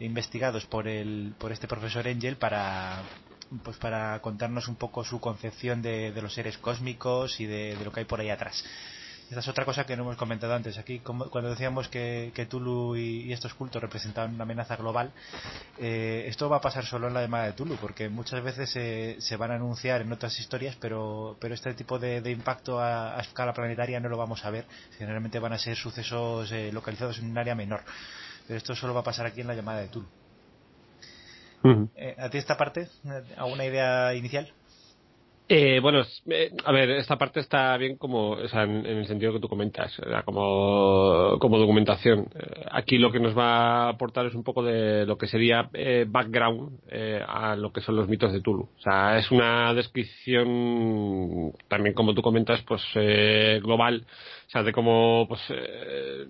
investigados 0.00 0.66
por, 0.66 0.88
el, 0.88 1.34
por 1.38 1.52
este 1.52 1.68
profesor 1.68 2.08
Angel 2.08 2.36
para 2.36 3.02
pues 3.62 3.76
para 3.78 4.20
contarnos 4.20 4.68
un 4.68 4.76
poco 4.76 5.04
su 5.04 5.20
concepción 5.20 5.82
de, 5.82 6.12
los 6.20 6.34
seres 6.34 6.58
cósmicos 6.58 7.40
y 7.40 7.46
de 7.46 7.76
lo 7.82 7.92
que 7.92 8.00
hay 8.00 8.06
por 8.06 8.20
ahí 8.20 8.30
atrás. 8.30 8.64
Esta 9.28 9.40
es 9.40 9.48
otra 9.48 9.66
cosa 9.66 9.84
que 9.84 9.94
no 9.94 10.04
hemos 10.04 10.16
comentado 10.16 10.54
antes. 10.54 10.78
Aquí, 10.78 11.00
cuando 11.00 11.50
decíamos 11.50 11.88
que, 11.88 12.32
que 12.34 12.46
Tulu 12.46 12.96
y, 12.96 13.30
estos 13.30 13.52
cultos 13.52 13.82
representaban 13.82 14.34
una 14.34 14.44
amenaza 14.44 14.74
global, 14.76 15.12
eh, 15.78 16.24
esto 16.28 16.48
va 16.48 16.56
a 16.56 16.60
pasar 16.62 16.86
solo 16.86 17.08
en 17.08 17.14
la 17.14 17.20
llamada 17.20 17.44
de 17.44 17.52
Tulu, 17.52 17.76
porque 17.76 18.08
muchas 18.08 18.42
veces 18.42 18.70
se 19.22 19.36
van 19.36 19.50
a 19.50 19.56
anunciar 19.56 20.00
en 20.00 20.10
otras 20.10 20.40
historias, 20.40 20.76
pero, 20.80 21.36
pero 21.40 21.52
este 21.52 21.74
tipo 21.74 21.98
de, 21.98 22.22
impacto 22.30 22.80
a, 22.80 23.20
escala 23.20 23.52
planetaria 23.52 24.00
no 24.00 24.08
lo 24.08 24.16
vamos 24.16 24.46
a 24.46 24.50
ver. 24.50 24.64
Generalmente 24.96 25.38
van 25.38 25.52
a 25.52 25.58
ser 25.58 25.76
sucesos 25.76 26.50
eh, 26.50 26.72
localizados 26.72 27.18
en 27.18 27.30
un 27.30 27.36
área 27.36 27.54
menor. 27.54 27.82
Pero 28.46 28.56
esto 28.56 28.74
solo 28.74 28.94
va 28.94 29.00
a 29.00 29.04
pasar 29.04 29.26
aquí 29.26 29.42
en 29.42 29.46
la 29.46 29.54
llamada 29.54 29.80
de 29.80 29.88
Tulu. 29.88 30.06
Eh, 31.96 32.16
¿A 32.18 32.30
ti 32.30 32.38
esta 32.38 32.56
parte? 32.56 32.88
¿Alguna 33.36 33.66
idea 33.66 34.14
inicial? 34.14 34.50
Eh, 35.50 35.80
bueno, 35.80 36.02
eh, 36.26 36.50
a 36.62 36.72
ver, 36.72 36.90
esta 36.90 37.16
parte 37.16 37.40
está 37.40 37.74
bien 37.78 37.96
como, 37.96 38.32
o 38.32 38.48
sea, 38.48 38.64
en, 38.64 38.84
el 38.84 39.06
sentido 39.06 39.32
que 39.32 39.40
tú 39.40 39.48
comentas, 39.48 39.98
como, 40.26 41.38
como 41.40 41.56
documentación. 41.56 42.28
Eh, 42.34 42.66
aquí 42.70 42.98
lo 42.98 43.10
que 43.10 43.18
nos 43.18 43.36
va 43.36 43.86
a 43.86 43.88
aportar 43.88 44.26
es 44.26 44.34
un 44.34 44.44
poco 44.44 44.62
de 44.62 45.06
lo 45.06 45.16
que 45.16 45.26
sería 45.26 45.70
eh, 45.72 46.04
background 46.06 46.80
a 47.26 47.56
lo 47.56 47.72
que 47.72 47.80
son 47.80 47.96
los 47.96 48.08
mitos 48.08 48.30
de 48.30 48.42
Tulu. 48.42 48.64
O 48.64 48.80
sea, 48.80 49.16
es 49.16 49.30
una 49.30 49.72
descripción 49.72 51.52
también, 51.66 51.94
como 51.94 52.12
tú 52.12 52.20
comentas, 52.20 52.62
pues 52.62 52.82
global 53.62 54.04
o 54.48 54.50
sea, 54.50 54.62
de 54.62 54.72
cómo 54.72 55.26
pues, 55.28 55.42
eh, 55.50 56.26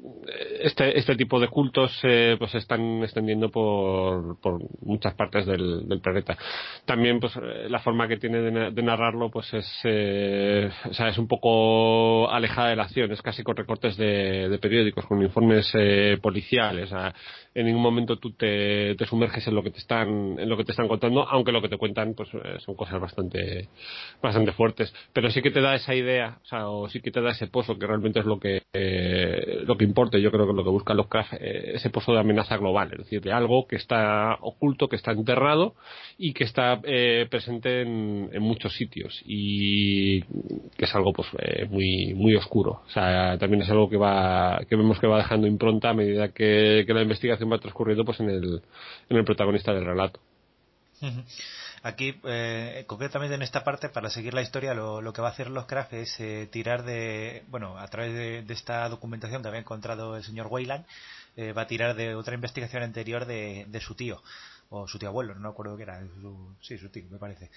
este, 0.61 0.99
este 0.99 1.15
tipo 1.15 1.39
de 1.39 1.47
cultos 1.47 1.97
eh, 2.03 2.35
pues 2.37 2.51
se 2.51 2.59
están 2.59 3.05
extendiendo 3.05 3.49
por, 3.49 4.41
por 4.41 4.59
muchas 4.83 5.15
partes 5.15 5.47
del, 5.47 5.87
planeta. 6.03 6.37
También 6.85 7.21
pues 7.21 7.37
eh, 7.37 7.69
la 7.69 7.79
forma 7.79 8.09
que 8.09 8.17
tiene 8.17 8.41
de, 8.41 8.51
narrar 8.51 8.99
narrarlo 8.99 9.31
pues 9.31 9.53
es 9.55 9.81
eh, 9.85 10.69
o 10.91 10.95
sea, 10.95 11.09
es 11.09 11.19
un 11.19 11.29
poco 11.29 12.29
alejada 12.29 12.71
de 12.71 12.77
la 12.77 12.85
acción 12.85 13.13
es 13.13 13.23
casi 13.23 13.45
con 13.45 13.57
recortes 13.57 13.97
de, 13.97 14.49
de 14.49 14.59
periódicos 14.59 15.07
con 15.07 15.23
informes 15.23 15.71
eh, 15.75 16.19
policiales 16.21 16.91
en 17.55 17.67
ningún 17.67 17.83
momento 17.83 18.17
tú 18.17 18.33
te, 18.33 18.97
sumerges 19.07 19.47
en 19.47 19.55
lo 19.55 19.63
que 19.63 19.71
te 19.71 19.79
están 19.79 20.39
en 20.39 20.49
lo 20.49 20.57
que 20.57 20.65
te 20.65 20.73
están 20.73 20.89
contando 20.89 21.29
aunque 21.29 21.53
lo 21.53 21.63
que 21.63 21.69
te 21.69 21.77
cuentan 21.77 22.15
pues 22.15 22.29
son 22.65 22.75
cosas 22.75 23.01
bastante 23.01 23.69
bastante 24.23 24.53
fuertes 24.53 24.93
pero 25.13 25.31
sí 25.31 25.43
que 25.43 25.51
te 25.51 25.61
da 25.61 25.75
esa 25.75 25.95
idea 25.95 26.39
o 26.43 26.47
sea 26.47 26.69
o 26.69 26.89
sí 26.89 27.01
que 27.01 27.11
te 27.11 27.21
da 27.21 27.31
ese 27.31 27.47
pozo 27.47 27.79
que 27.79 27.87
realmente 27.87 28.08
es 28.17 28.25
lo 28.25 28.39
que 28.39 28.63
eh, 28.73 29.63
lo 29.65 29.77
que 29.77 29.85
importa. 29.85 30.19
Yo 30.19 30.31
creo 30.31 30.47
que 30.47 30.53
lo 30.53 30.65
que 30.65 30.71
busca 30.71 30.95
Lovecraft 30.95 31.35
eh, 31.35 31.73
ese 31.75 31.91
pozo 31.91 32.13
de 32.13 32.21
amenaza 32.21 32.57
global 32.57 32.91
es 32.93 32.99
decir 32.99 33.21
de 33.21 33.33
algo 33.33 33.67
que 33.67 33.77
está 33.77 34.37
oculto 34.41 34.89
que 34.89 34.97
está 34.97 35.13
enterrado 35.13 35.75
y 36.17 36.33
que 36.33 36.45
está 36.45 36.81
eh, 36.85 37.27
presente 37.31 37.83
en, 37.83 38.31
en, 38.33 38.43
muchos 38.43 38.75
sitios 38.75 39.23
y 39.27 40.23
que 40.23 40.85
es 40.85 40.95
algo 40.95 41.13
pues 41.13 41.29
eh, 41.39 41.67
muy 41.71 42.15
muy 42.15 42.35
oscuro. 42.35 42.83
O 42.87 42.91
sea 42.91 43.37
también 43.39 43.63
es 43.63 43.71
algo 43.71 43.89
que 43.89 43.97
va 43.97 44.61
que 44.69 44.77
vemos 44.77 44.99
que 45.01 45.07
va 45.07 45.19
dejando 45.19 45.47
impronta 45.47 45.91
a 45.91 45.95
medida 45.95 46.29
que, 46.29 46.85
la 46.89 47.03
investigación 47.03 47.53
va 47.53 47.59
transcurriendo 47.59 48.05
pues 48.05 48.21
en 48.21 48.31
el 48.31 48.63
en 49.09 49.17
el 49.17 49.25
protagonista 49.25 49.73
del 49.73 49.85
relato 49.85 50.21
Aquí, 51.83 52.21
eh, 52.25 52.85
concretamente 52.87 53.35
en 53.35 53.43
esta 53.43 53.65
parte, 53.65 53.89
para 53.89 54.11
seguir 54.11 54.35
la 54.35 54.43
historia, 54.43 54.75
lo, 54.75 55.01
lo 55.01 55.13
que 55.13 55.23
va 55.23 55.29
a 55.29 55.31
hacer 55.31 55.49
Lovecraft 55.51 55.93
es 55.95 56.21
eh, 56.21 56.49
tirar 56.51 56.85
de, 56.85 57.45
bueno, 57.49 57.79
a 57.79 57.87
través 57.89 58.13
de, 58.15 58.43
de, 58.43 58.55
esta 58.55 58.89
documentación 58.89 59.43
que 59.43 59.49
había 59.49 59.61
encontrado 59.61 60.17
el 60.17 60.25
señor 60.25 60.49
Weyland, 60.51 60.85
eh, 61.37 61.53
va 61.53 61.63
a 61.63 61.67
tirar 61.67 61.95
de 61.95 62.15
otra 62.15 62.35
investigación 62.35 62.83
anterior 62.83 63.27
de, 63.27 63.67
de 63.69 63.81
su 63.81 63.95
tío, 63.95 64.23
o 64.71 64.89
su 64.89 64.99
tío 64.99 65.09
abuelo, 65.09 65.35
no 65.35 65.41
me 65.41 65.49
acuerdo 65.49 65.77
qué 65.77 65.85
era, 65.85 66.01
su, 66.01 66.57
sí, 66.61 66.79
su 66.79 66.89
tío, 66.89 67.05
me 67.11 67.19
parece. 67.19 67.51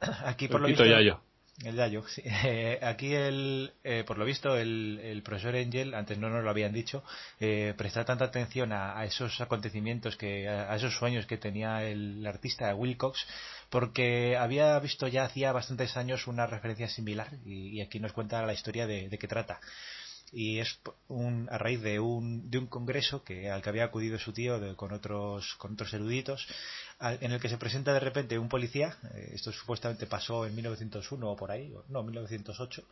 Aquí, 0.24 0.48
por 0.48 0.60
lo 0.60 0.68
visto, 0.68 0.84
Yayo. 0.84 1.20
El 1.64 1.76
Yayo, 1.76 2.02
sí. 2.08 2.22
Eh, 2.24 2.78
aquí, 2.82 3.14
el, 3.14 3.72
eh, 3.84 4.04
por 4.06 4.16
lo 4.18 4.24
visto, 4.24 4.56
el, 4.56 4.98
el, 5.02 5.22
profesor 5.22 5.54
Angel, 5.56 5.94
antes 5.94 6.18
no 6.18 6.30
nos 6.30 6.42
lo 6.42 6.50
habían 6.50 6.72
dicho, 6.72 7.04
eh, 7.38 7.74
presta 7.76 8.04
tanta 8.04 8.24
atención 8.24 8.72
a, 8.72 8.98
a 8.98 9.04
esos 9.04 9.40
acontecimientos, 9.40 10.16
que 10.16 10.48
a, 10.48 10.72
a, 10.72 10.76
esos 10.76 10.94
sueños 10.96 11.26
que 11.26 11.36
tenía 11.36 11.84
el 11.84 12.26
artista 12.26 12.74
Wilcox, 12.74 13.26
porque 13.68 14.36
había 14.38 14.78
visto 14.78 15.06
ya 15.06 15.24
hacía 15.24 15.52
bastantes 15.52 15.96
años 15.96 16.26
una 16.26 16.46
referencia 16.46 16.88
similar, 16.88 17.28
y, 17.44 17.78
y 17.78 17.80
aquí 17.82 18.00
nos 18.00 18.12
cuenta 18.12 18.44
la 18.46 18.54
historia 18.54 18.86
de, 18.86 19.08
de 19.08 19.18
qué 19.18 19.28
trata 19.28 19.60
y 20.32 20.58
es 20.58 20.78
un, 21.08 21.48
a 21.50 21.58
raíz 21.58 21.80
de 21.80 21.98
un, 21.98 22.50
de 22.50 22.58
un 22.58 22.66
congreso 22.66 23.24
que, 23.24 23.50
al 23.50 23.62
que 23.62 23.68
había 23.68 23.84
acudido 23.84 24.18
su 24.18 24.32
tío 24.32 24.60
de, 24.60 24.76
con, 24.76 24.92
otros, 24.92 25.54
con 25.58 25.72
otros 25.72 25.92
eruditos, 25.92 26.46
al, 26.98 27.18
en 27.20 27.32
el 27.32 27.40
que 27.40 27.48
se 27.48 27.58
presenta 27.58 27.92
de 27.92 28.00
repente 28.00 28.38
un 28.38 28.48
policía, 28.48 28.96
eh, 29.14 29.32
esto 29.34 29.52
supuestamente 29.52 30.06
pasó 30.06 30.46
en 30.46 30.54
1901 30.54 31.30
o 31.30 31.36
por 31.36 31.50
ahí, 31.50 31.74
no, 31.88 32.02
1908, 32.02 32.84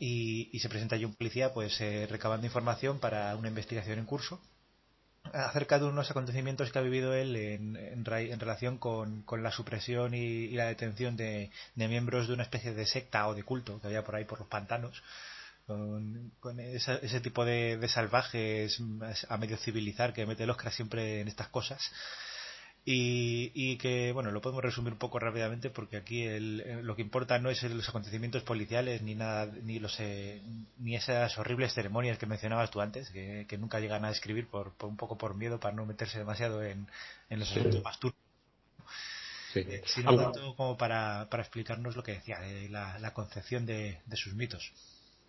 y, 0.00 0.50
y 0.52 0.58
se 0.60 0.68
presenta 0.68 0.96
allí 0.96 1.04
un 1.04 1.14
policía 1.14 1.52
pues 1.52 1.80
eh, 1.80 2.06
recabando 2.08 2.46
información 2.46 2.98
para 2.98 3.34
una 3.36 3.48
investigación 3.48 3.98
en 3.98 4.06
curso 4.06 4.40
acerca 5.32 5.78
de 5.78 5.84
unos 5.84 6.10
acontecimientos 6.10 6.72
que 6.72 6.78
ha 6.78 6.82
vivido 6.82 7.14
él 7.14 7.36
en, 7.36 7.76
en, 7.76 8.04
en 8.06 8.40
relación 8.40 8.78
con, 8.78 9.22
con, 9.22 9.42
la 9.42 9.52
supresión 9.52 10.14
y, 10.14 10.18
y 10.18 10.54
la 10.54 10.66
detención 10.66 11.16
de, 11.16 11.50
de, 11.74 11.88
miembros 11.88 12.26
de 12.26 12.34
una 12.34 12.42
especie 12.42 12.74
de 12.74 12.86
secta 12.86 13.28
o 13.28 13.34
de 13.34 13.44
culto 13.44 13.80
que 13.80 13.86
había 13.86 14.04
por 14.04 14.16
ahí 14.16 14.24
por 14.24 14.40
los 14.40 14.48
pantanos 14.48 15.02
con, 15.72 16.32
con 16.40 16.60
esa, 16.60 16.96
ese 16.96 17.20
tipo 17.20 17.44
de, 17.44 17.76
de, 17.76 17.88
salvajes 17.88 18.80
a 19.28 19.36
medio 19.36 19.56
civilizar 19.56 20.12
que 20.12 20.26
mete 20.26 20.44
el 20.44 20.50
Oscar 20.50 20.72
siempre 20.72 21.20
en 21.20 21.28
estas 21.28 21.48
cosas. 21.48 21.80
Y, 22.84 23.52
y, 23.54 23.76
que, 23.76 24.10
bueno, 24.10 24.32
lo 24.32 24.40
podemos 24.40 24.64
resumir 24.64 24.92
un 24.92 24.98
poco 24.98 25.20
rápidamente 25.20 25.70
porque 25.70 25.96
aquí 25.96 26.24
el, 26.24 26.82
lo 26.82 26.96
que 26.96 27.02
importa 27.02 27.38
no 27.38 27.48
es 27.48 27.62
los 27.62 27.88
acontecimientos 27.88 28.42
policiales 28.42 29.02
ni 29.02 29.14
nada, 29.14 29.46
ni 29.46 29.78
los 29.78 30.00
eh, 30.00 30.42
ni 30.78 30.96
esas 30.96 31.38
horribles 31.38 31.74
ceremonias 31.74 32.18
que 32.18 32.26
mencionabas 32.26 32.72
tú 32.72 32.80
antes, 32.80 33.10
que, 33.10 33.46
que 33.48 33.56
nunca 33.56 33.78
llegan 33.78 34.04
a 34.04 34.08
describir 34.08 34.48
por, 34.48 34.72
por, 34.72 34.88
un 34.88 34.96
poco 34.96 35.16
por 35.16 35.36
miedo 35.36 35.60
para 35.60 35.76
no 35.76 35.86
meterse 35.86 36.18
demasiado 36.18 36.64
en, 36.64 36.88
en 37.30 37.38
los 37.38 37.52
asuntos 37.52 37.76
sí. 37.76 37.82
más 37.84 38.00
turbios. 38.00 38.22
Sí. 39.52 39.60
Eh, 39.60 39.82
sino 39.84 40.16
tanto 40.16 40.56
como 40.56 40.76
para, 40.76 41.28
para 41.30 41.44
explicarnos 41.44 41.94
lo 41.94 42.02
que 42.02 42.14
decía, 42.14 42.40
de 42.40 42.68
la, 42.68 42.98
la 42.98 43.12
concepción 43.12 43.64
de, 43.64 44.00
de 44.06 44.16
sus 44.16 44.34
mitos. 44.34 44.72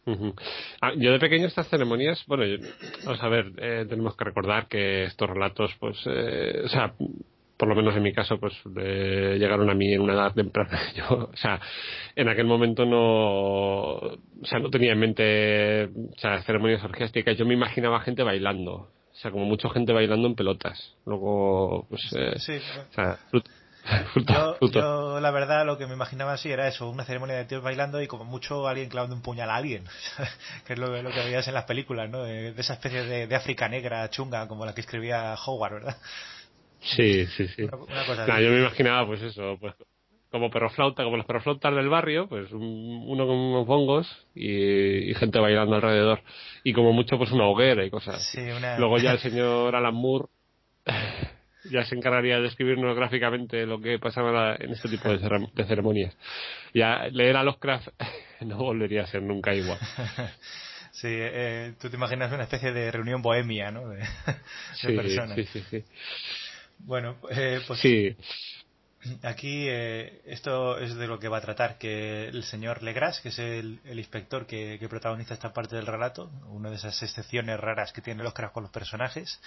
Uh 0.06 0.12
-huh. 0.12 0.34
ah, 0.82 0.92
yo 0.98 1.14
de 1.14 1.20
pequeño 1.20 1.48
estas 1.48 1.70
ceremonias, 1.70 2.24
bueno, 2.28 2.46
yo, 2.46 2.58
vamos 3.06 3.24
a 3.24 3.30
ver, 3.30 3.54
eh, 3.58 3.86
tenemos 3.88 4.18
que 4.18 4.26
recordar 4.26 4.68
que 4.68 5.06
estos 5.06 5.30
relatos, 5.30 5.74
pues, 5.80 5.98
eh, 6.06 6.62
o 6.66 6.68
sea, 6.68 6.94
por 7.58 7.70
lo 7.70 7.76
menos 7.76 7.96
en 7.96 8.04
mi 8.04 8.12
caso, 8.12 8.38
pues 8.40 8.54
eh, 8.78 9.38
llegaron 9.40 9.70
a 9.70 9.74
mí 9.74 9.94
en 9.94 10.02
una 10.02 10.14
edad 10.14 10.34
temprana. 10.34 10.80
Yo, 10.96 11.30
o 11.32 11.38
sea, 11.38 11.62
en 12.16 12.28
aquel 12.28 12.46
momento 12.46 12.86
no, 12.86 13.94
o 13.94 14.18
sea, 14.44 14.60
no 14.60 14.70
tenía 14.70 14.92
en 14.92 15.00
mente, 15.00 15.86
o 15.86 16.20
sea, 16.20 16.42
ceremonias 16.44 16.84
orgiásticas. 16.84 17.38
Yo 17.38 17.46
me 17.46 17.54
imaginaba 17.54 18.02
gente 18.02 18.24
bailando, 18.24 18.74
o 18.74 19.16
sea, 19.16 19.32
como 19.32 19.46
mucha 19.46 19.70
gente 19.70 19.94
bailando 19.94 20.28
en 20.28 20.36
pelotas. 20.36 20.96
Luego, 21.06 21.86
pues, 21.90 22.02
eh, 22.18 22.34
sí, 22.40 22.58
o 22.90 22.94
sea, 22.94 23.20
yo, 24.16 24.58
yo, 24.70 25.20
la 25.20 25.32
verdad 25.32 25.66
lo 25.66 25.78
que 25.78 25.88
me 25.88 25.94
imaginaba 25.94 26.34
así 26.34 26.50
era 26.50 26.68
eso, 26.68 26.90
una 26.90 27.04
ceremonia 27.04 27.36
de 27.36 27.46
tíos 27.46 27.62
bailando 27.62 28.02
y 28.02 28.08
como 28.08 28.24
mucho 28.24 28.68
alguien 28.68 28.90
clavando 28.90 29.16
un 29.16 29.22
puñal 29.22 29.50
a 29.50 29.56
alguien, 29.56 29.84
que 30.66 30.74
es 30.74 30.80
lo, 30.80 31.02
lo, 31.02 31.12
que 31.12 31.20
veías 31.20 31.48
en 31.48 31.54
las 31.54 31.66
películas, 31.66 32.10
¿no? 32.10 32.24
De, 32.24 32.54
de 32.54 32.62
esa 32.62 32.74
especie 32.74 33.04
de, 33.04 33.28
de, 33.28 33.36
África 33.36 33.68
negra 33.68 34.10
chunga 34.10 34.48
como 34.48 34.66
la 34.66 34.74
que 34.74 34.82
escribía 34.82 35.36
Howard, 35.46 35.74
¿verdad? 35.74 35.98
Sí, 36.80 37.26
sí, 37.28 37.48
sí. 37.50 37.64
Una, 37.64 37.78
una 37.78 38.06
cosa 38.06 38.42
yo 38.42 38.50
me 38.50 38.60
imaginaba 38.60 39.06
pues 39.06 39.22
eso, 39.22 39.58
pues 39.60 39.74
como 40.34 40.50
perroflauta, 40.50 41.04
como 41.04 41.18
los 41.18 41.28
perroflautas 41.28 41.76
del 41.76 41.90
barrio, 41.90 42.28
pues 42.28 42.52
un, 42.52 43.04
uno 43.06 43.28
con 43.28 43.36
unos 43.36 43.68
bongos 43.68 44.08
y, 44.34 45.12
y, 45.12 45.14
gente 45.14 45.38
bailando 45.38 45.76
alrededor. 45.76 46.22
Y 46.64 46.74
como 46.74 46.92
mucho 46.92 47.20
pues 47.20 47.32
una 47.32 47.46
hoguera 47.46 47.86
y 47.86 47.92
cosas. 47.92 48.32
Sí, 48.32 48.40
una... 48.40 48.80
Luego 48.80 48.98
ya 48.98 49.12
el 49.12 49.20
señor 49.20 49.76
Alan 49.76 49.94
Moore 49.94 50.26
ya 51.70 51.86
se 51.86 51.96
encargaría 51.96 52.38
de 52.38 52.44
describirnos 52.44 52.96
gráficamente 52.96 53.66
lo 53.66 53.80
que 53.80 54.00
pasaba 54.00 54.56
en 54.60 54.72
este 54.72 54.90
tipo 54.90 55.10
de, 55.10 55.48
de 55.54 55.66
ceremonias. 55.66 56.16
Ya 56.74 57.08
leer 57.12 57.38
a 57.38 57.44
Lovecraft 57.44 57.90
no 58.42 58.58
volvería 58.58 59.04
a 59.04 59.08
ser 59.08 59.22
nunca 59.22 59.54
igual. 59.54 59.80
Sí, 60.94 61.08
eh, 61.10 61.74
tú 61.82 61.90
te 61.90 61.96
imaginas 61.96 62.32
una 62.32 62.44
especie 62.44 62.72
de 62.72 62.92
reunión 62.92 63.24
bohemia, 63.24 63.72
¿no? 63.72 63.90
De, 63.90 63.98
de 63.98 64.06
sí, 64.76 64.96
personas. 64.96 65.36
Sí, 65.36 65.46
sí, 65.52 65.64
sí. 65.70 65.84
Bueno, 66.78 67.18
eh, 67.32 67.62
pues 67.68 67.80
sí. 67.80 68.16
Aquí 69.24 69.68
eh, 69.70 70.22
esto 70.26 70.78
es 70.78 70.96
de 70.96 71.08
lo 71.08 71.20
que 71.20 71.28
va 71.28 71.38
a 71.38 71.42
tratar, 71.42 71.78
que 71.78 72.28
el 72.28 72.44
señor 72.44 72.84
Legras, 72.84 73.20
que 73.22 73.30
es 73.30 73.40
el, 73.40 73.80
el 73.86 74.00
inspector 74.00 74.46
que, 74.46 74.78
que, 74.80 74.90
protagoniza 74.90 75.34
esta 75.34 75.54
parte 75.54 75.76
del 75.76 75.88
relato, 75.88 76.32
una 76.48 76.70
de 76.70 76.76
esas 76.76 77.02
excepciones 77.04 77.60
raras 77.60 77.94
que 77.94 78.02
tiene 78.02 78.24
Lovecraft 78.24 78.54
con 78.54 78.64
los 78.64 78.72
personajes, 78.72 79.40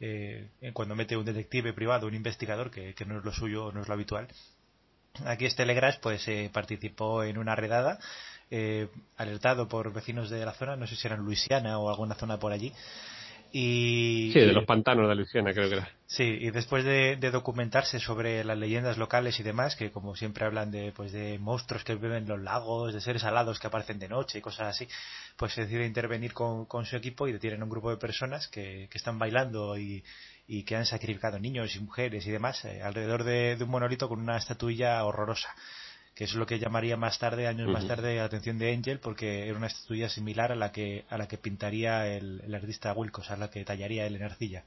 eh, 0.00 0.48
cuando 0.72 0.94
mete 0.94 1.16
un 1.16 1.24
detective 1.24 1.72
privado, 1.72 2.06
un 2.06 2.14
investigador, 2.14 2.70
que, 2.70 2.94
que, 2.94 3.04
no 3.04 3.18
es 3.18 3.24
lo 3.24 3.32
suyo, 3.32 3.72
no 3.72 3.82
es 3.82 3.88
lo 3.88 3.94
habitual. 3.94 4.28
Aquí 5.24 5.46
este 5.46 5.66
Legras 5.66 5.98
pues 5.98 6.26
eh, 6.28 6.50
participó 6.52 7.24
en 7.24 7.38
una 7.38 7.56
redada 7.56 7.98
eh, 8.50 8.88
alertado 9.16 9.68
por 9.68 9.92
vecinos 9.92 10.30
de 10.30 10.44
la 10.44 10.52
zona, 10.52 10.76
no 10.76 10.86
sé 10.86 10.96
si 10.96 11.06
eran 11.06 11.20
Luisiana 11.20 11.78
o 11.78 11.90
alguna 11.90 12.14
zona 12.14 12.38
por 12.38 12.52
allí, 12.52 12.72
y, 13.50 14.30
sí, 14.32 14.40
de 14.40 14.52
los 14.52 14.66
pantanos 14.66 15.08
de 15.08 15.14
Luisiana, 15.14 15.52
creo 15.52 15.68
que 15.68 15.76
era. 15.76 15.90
Sí, 16.06 16.24
y 16.24 16.50
después 16.50 16.84
de, 16.84 17.16
de, 17.16 17.30
documentarse 17.30 17.98
sobre 17.98 18.44
las 18.44 18.58
leyendas 18.58 18.98
locales 18.98 19.40
y 19.40 19.42
demás, 19.42 19.74
que 19.74 19.90
como 19.90 20.16
siempre 20.16 20.44
hablan 20.44 20.70
de, 20.70 20.92
pues 20.92 21.12
de 21.12 21.38
monstruos 21.38 21.84
que 21.84 21.94
viven 21.94 22.24
en 22.24 22.28
los 22.28 22.40
lagos, 22.40 22.92
de 22.92 23.00
seres 23.00 23.24
alados 23.24 23.58
que 23.58 23.66
aparecen 23.66 23.98
de 23.98 24.08
noche 24.08 24.38
y 24.38 24.42
cosas 24.42 24.68
así, 24.68 24.86
pues 25.36 25.54
se 25.54 25.62
decide 25.62 25.86
intervenir 25.86 26.34
con, 26.34 26.66
con 26.66 26.84
su 26.84 26.96
equipo 26.96 27.26
y 27.26 27.32
detienen 27.32 27.62
a 27.62 27.64
un 27.64 27.70
grupo 27.70 27.90
de 27.90 27.96
personas 27.96 28.48
que, 28.48 28.88
que 28.90 28.98
están 28.98 29.18
bailando 29.18 29.78
y, 29.78 30.04
y, 30.46 30.64
que 30.64 30.76
han 30.76 30.86
sacrificado 30.86 31.38
niños 31.38 31.74
y 31.74 31.80
mujeres 31.80 32.26
y 32.26 32.30
demás 32.30 32.64
eh, 32.64 32.82
alrededor 32.82 33.24
de, 33.24 33.56
de 33.56 33.64
un 33.64 33.70
monolito 33.70 34.08
con 34.08 34.20
una 34.20 34.36
estatuilla 34.36 35.02
horrorosa 35.04 35.54
que 36.18 36.24
es 36.24 36.34
lo 36.34 36.46
que 36.46 36.58
llamaría 36.58 36.96
más 36.96 37.16
tarde, 37.20 37.46
años 37.46 37.68
uh 37.68 37.70
-huh. 37.70 37.74
más 37.74 37.86
tarde, 37.86 38.16
la 38.16 38.24
atención 38.24 38.58
de 38.58 38.74
Angel, 38.74 38.98
porque 38.98 39.46
era 39.46 39.56
una 39.56 39.68
estatuilla 39.68 40.08
similar 40.08 40.50
a 40.50 40.56
la 40.56 40.72
que, 40.72 41.04
a 41.08 41.16
la 41.16 41.28
que 41.28 41.38
pintaría 41.38 42.08
el, 42.08 42.42
el 42.44 42.52
artista 42.56 42.92
Wilcox, 42.92 43.30
a 43.30 43.36
la 43.36 43.48
que 43.48 43.64
tallaría 43.64 44.04
él 44.04 44.16
en 44.16 44.24
arcilla. 44.24 44.64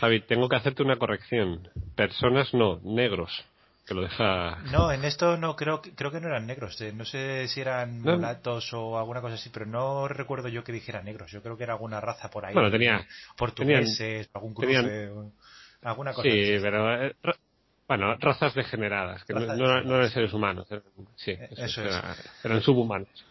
Javi, 0.00 0.22
tengo 0.22 0.48
que 0.48 0.56
hacerte 0.56 0.82
una 0.82 0.96
corrección. 0.96 1.68
Personas 1.94 2.52
no, 2.52 2.80
negros. 2.82 3.44
Que 3.86 3.94
lo 3.94 4.02
deja. 4.02 4.62
No, 4.72 4.90
en 4.90 5.04
esto 5.04 5.36
no 5.36 5.54
creo, 5.54 5.80
creo 5.80 6.10
que 6.10 6.18
no 6.18 6.26
eran 6.26 6.44
negros. 6.44 6.80
Eh, 6.80 6.92
no 6.92 7.04
sé 7.04 7.46
si 7.46 7.60
eran 7.60 8.02
no. 8.02 8.16
mulatos 8.16 8.72
o 8.72 8.98
alguna 8.98 9.20
cosa 9.20 9.34
así, 9.34 9.50
pero 9.50 9.66
no 9.66 10.08
recuerdo 10.08 10.48
yo 10.48 10.64
que 10.64 10.72
dijera 10.72 11.04
negros. 11.04 11.30
Yo 11.30 11.40
creo 11.40 11.56
que 11.56 11.62
era 11.62 11.74
alguna 11.74 12.00
raza 12.00 12.30
por 12.30 12.46
ahí. 12.46 12.52
Bueno, 12.52 12.72
tenía. 12.72 13.06
Portugueses, 13.36 13.96
tenían, 13.98 14.28
algún 14.34 14.54
cruce, 14.54 14.72
tenían, 14.72 15.32
alguna 15.82 16.12
cosa 16.14 16.28
sí, 16.28 16.54
así. 16.54 16.60
pero. 16.60 17.12
Eh, 17.84 17.86
bueno, 17.86 18.16
razas 18.16 18.54
degeneradas, 18.54 19.24
que 19.24 19.34
razas 19.34 19.58
no, 19.58 19.66
no, 19.66 19.82
no, 19.82 19.96
eran 19.96 20.10
seres 20.10 20.32
humanos, 20.32 20.66
eran, 20.70 20.84
sí, 21.16 21.32
eso, 21.32 21.64
eso 21.64 21.82
era, 21.82 22.12
es. 22.12 22.44
eran 22.44 22.62
subhumanos. 22.62 23.24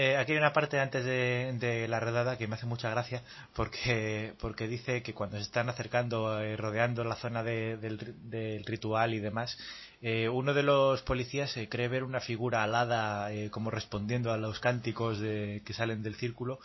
Eh, 0.00 0.16
aquí 0.16 0.30
hay 0.30 0.38
una 0.38 0.52
parte 0.52 0.78
antes 0.78 1.04
de, 1.04 1.86
la 1.88 1.98
redada 1.98 2.38
que 2.38 2.46
me 2.46 2.54
hace 2.54 2.66
mucha 2.66 2.88
gracia 2.88 3.24
porque, 3.56 4.32
porque 4.38 4.68
dice 4.68 5.02
que 5.02 5.12
cuando 5.12 5.38
se 5.38 5.42
están 5.42 5.68
acercando, 5.68 6.38
eh, 6.40 6.56
rodeando 6.56 7.02
la 7.02 7.16
zona 7.16 7.42
del, 7.42 8.62
ritual 8.64 9.14
y 9.14 9.18
demás, 9.18 9.58
eh, 10.00 10.28
uno 10.28 10.54
de 10.54 10.62
los 10.62 11.02
policías 11.02 11.58
cree 11.68 11.88
ver 11.88 12.04
una 12.04 12.20
figura 12.20 12.62
alada 12.62 13.28
como 13.50 13.72
respondiendo 13.72 14.32
a 14.32 14.38
los 14.38 14.60
cánticos 14.60 15.18
que 15.18 15.72
salen 15.74 16.04
del 16.04 16.14
círculo 16.14 16.60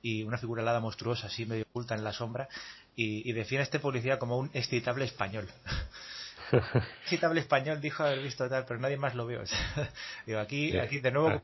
y 0.00 0.22
una 0.22 0.38
figura 0.38 0.62
alada 0.62 0.80
monstruosa 0.80 1.26
así 1.26 1.44
medio 1.44 1.66
oculta 1.68 1.94
en 1.94 2.02
la 2.02 2.14
sombra 2.14 2.48
y, 2.96 3.28
y 3.28 3.34
define 3.34 3.60
a 3.60 3.64
este 3.64 3.78
policía 3.78 4.18
como 4.18 4.38
un 4.38 4.50
excitable 4.54 5.04
español. 5.04 5.46
excitable 7.02 7.40
español 7.40 7.80
dijo 7.80 8.02
haber 8.02 8.20
visto 8.20 8.48
tal, 8.48 8.64
pero 8.66 8.80
nadie 8.80 8.96
más 8.96 9.14
lo 9.14 9.26
vio. 9.26 9.42
Digo, 10.26 10.38
aquí, 10.38 10.76
aquí 10.78 11.00
de 11.00 11.10
nuevo 11.10 11.28
ah 11.28 11.42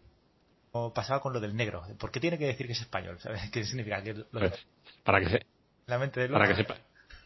pasaba 0.94 1.20
con 1.20 1.32
lo 1.32 1.40
del 1.40 1.56
negro. 1.56 1.82
¿Por 1.98 2.10
qué 2.10 2.20
tiene 2.20 2.38
que 2.38 2.46
decir 2.46 2.66
que 2.66 2.72
es 2.72 2.80
español? 2.80 3.18
¿Sabes? 3.20 3.50
¿Qué 3.52 3.64
significa? 3.64 4.02
Que 4.02 4.14
pues, 4.14 4.66
para 5.04 5.20
que 5.20 5.28
se... 5.28 5.46
para, 5.86 6.48
que 6.48 6.54
sepa, 6.54 6.76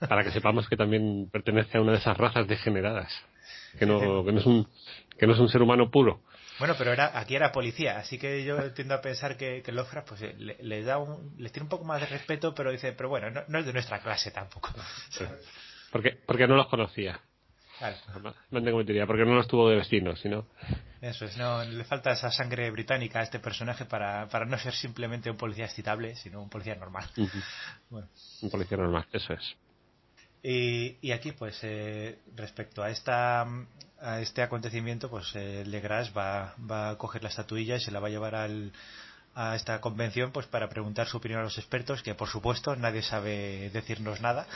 para 0.09 0.25
que 0.25 0.31
sepamos 0.31 0.69
que 0.69 0.77
también 0.77 1.29
pertenece 1.31 1.79
a 1.79 1.81
una 1.81 1.93
de 1.93 1.99
esas 1.99 2.17
razas 2.17 2.47
degeneradas. 2.47 3.13
Que 3.79 3.87
no, 3.87 4.25
que 4.25 4.33
no, 4.33 4.41
es, 4.41 4.47
un, 4.47 4.69
que 5.17 5.27
no 5.27 5.35
es 5.35 5.39
un 5.39 5.49
ser 5.49 5.63
humano 5.63 5.91
puro. 5.91 6.23
Bueno, 6.59 6.75
pero 6.77 6.93
era, 6.93 7.19
aquí 7.19 7.37
era 7.37 7.53
policía, 7.53 7.99
así 7.99 8.19
que 8.19 8.45
yo 8.45 8.73
tiendo 8.73 8.95
a 8.95 9.01
pensar 9.01 9.37
que, 9.37 9.63
que 9.63 9.73
Lovecraft 9.73 10.09
pues, 10.09 10.21
le, 10.39 10.83
da 10.83 10.99
un, 10.99 11.35
les 11.39 11.53
tiene 11.53 11.65
un 11.65 11.71
poco 11.71 11.85
más 11.85 12.01
de 12.01 12.07
respeto, 12.07 12.55
pero 12.55 12.71
dice, 12.71 12.93
pero 12.93 13.09
bueno, 13.09 13.45
no, 13.47 13.59
es 13.59 13.65
de 13.67 13.73
nuestra 13.73 14.01
clase 14.01 14.31
tampoco. 14.31 14.71
Porque, 15.91 16.19
porque 16.27 16.47
no 16.47 16.57
los 16.57 16.67
conocía. 16.67 17.21
Claro. 17.81 17.97
No 18.51 18.63
tengo 18.63 19.07
porque 19.07 19.25
no 19.25 19.35
los 19.35 19.49
tuvo 19.49 19.71
de 19.71 19.77
vecinos, 19.77 20.21
sino. 20.21 20.47
Eso 21.01 21.25
es, 21.25 21.35
no, 21.39 21.65
le 21.65 21.83
falta 21.85 22.13
esa 22.13 22.31
sangre 22.31 22.71
británica 22.71 23.21
a 23.21 23.23
este 23.23 23.39
personaje 23.39 23.87
para, 23.87 24.29
para 24.29 24.45
no 24.45 24.59
ser 24.59 24.75
simplemente 24.75 25.31
un 25.31 25.39
policía 25.39 25.65
excitable, 25.65 26.15
sino 26.15 26.43
un 26.43 26.51
policía 26.51 26.75
normal. 26.75 27.07
Un 27.17 28.51
policía 28.51 28.77
normal, 28.77 29.07
eso 29.11 29.33
es. 29.33 29.57
Y, 30.43 30.99
y 31.01 31.13
aquí, 31.13 31.33
pues, 31.33 31.59
eh, 31.63 32.19
respecto 32.37 32.83
a 32.83 32.91
esta 32.91 33.47
a 34.03 34.21
este 34.21 34.43
acontecimiento, 34.43 35.11
pues 35.11 35.33
eh, 35.35 35.65
Legras 35.67 36.13
va, 36.17 36.55
va 36.59 36.91
a 36.91 36.99
coger 36.99 37.23
la 37.23 37.29
estatuilla 37.29 37.77
y 37.77 37.81
se 37.81 37.91
la 37.91 38.01
va 38.01 38.09
a 38.09 38.11
llevar 38.11 38.35
al, 38.35 38.73
a 39.35 39.55
esta 39.55 39.81
convención 39.81 40.33
pues 40.33 40.47
para 40.47 40.69
preguntar 40.69 41.07
su 41.07 41.19
opinión 41.19 41.41
a 41.41 41.45
los 41.45 41.59
expertos, 41.59 42.03
que 42.03 42.15
por 42.15 42.29
supuesto 42.29 42.75
nadie 42.77 43.03
sabe 43.03 43.71
decirnos 43.71 44.21
nada. 44.21 44.47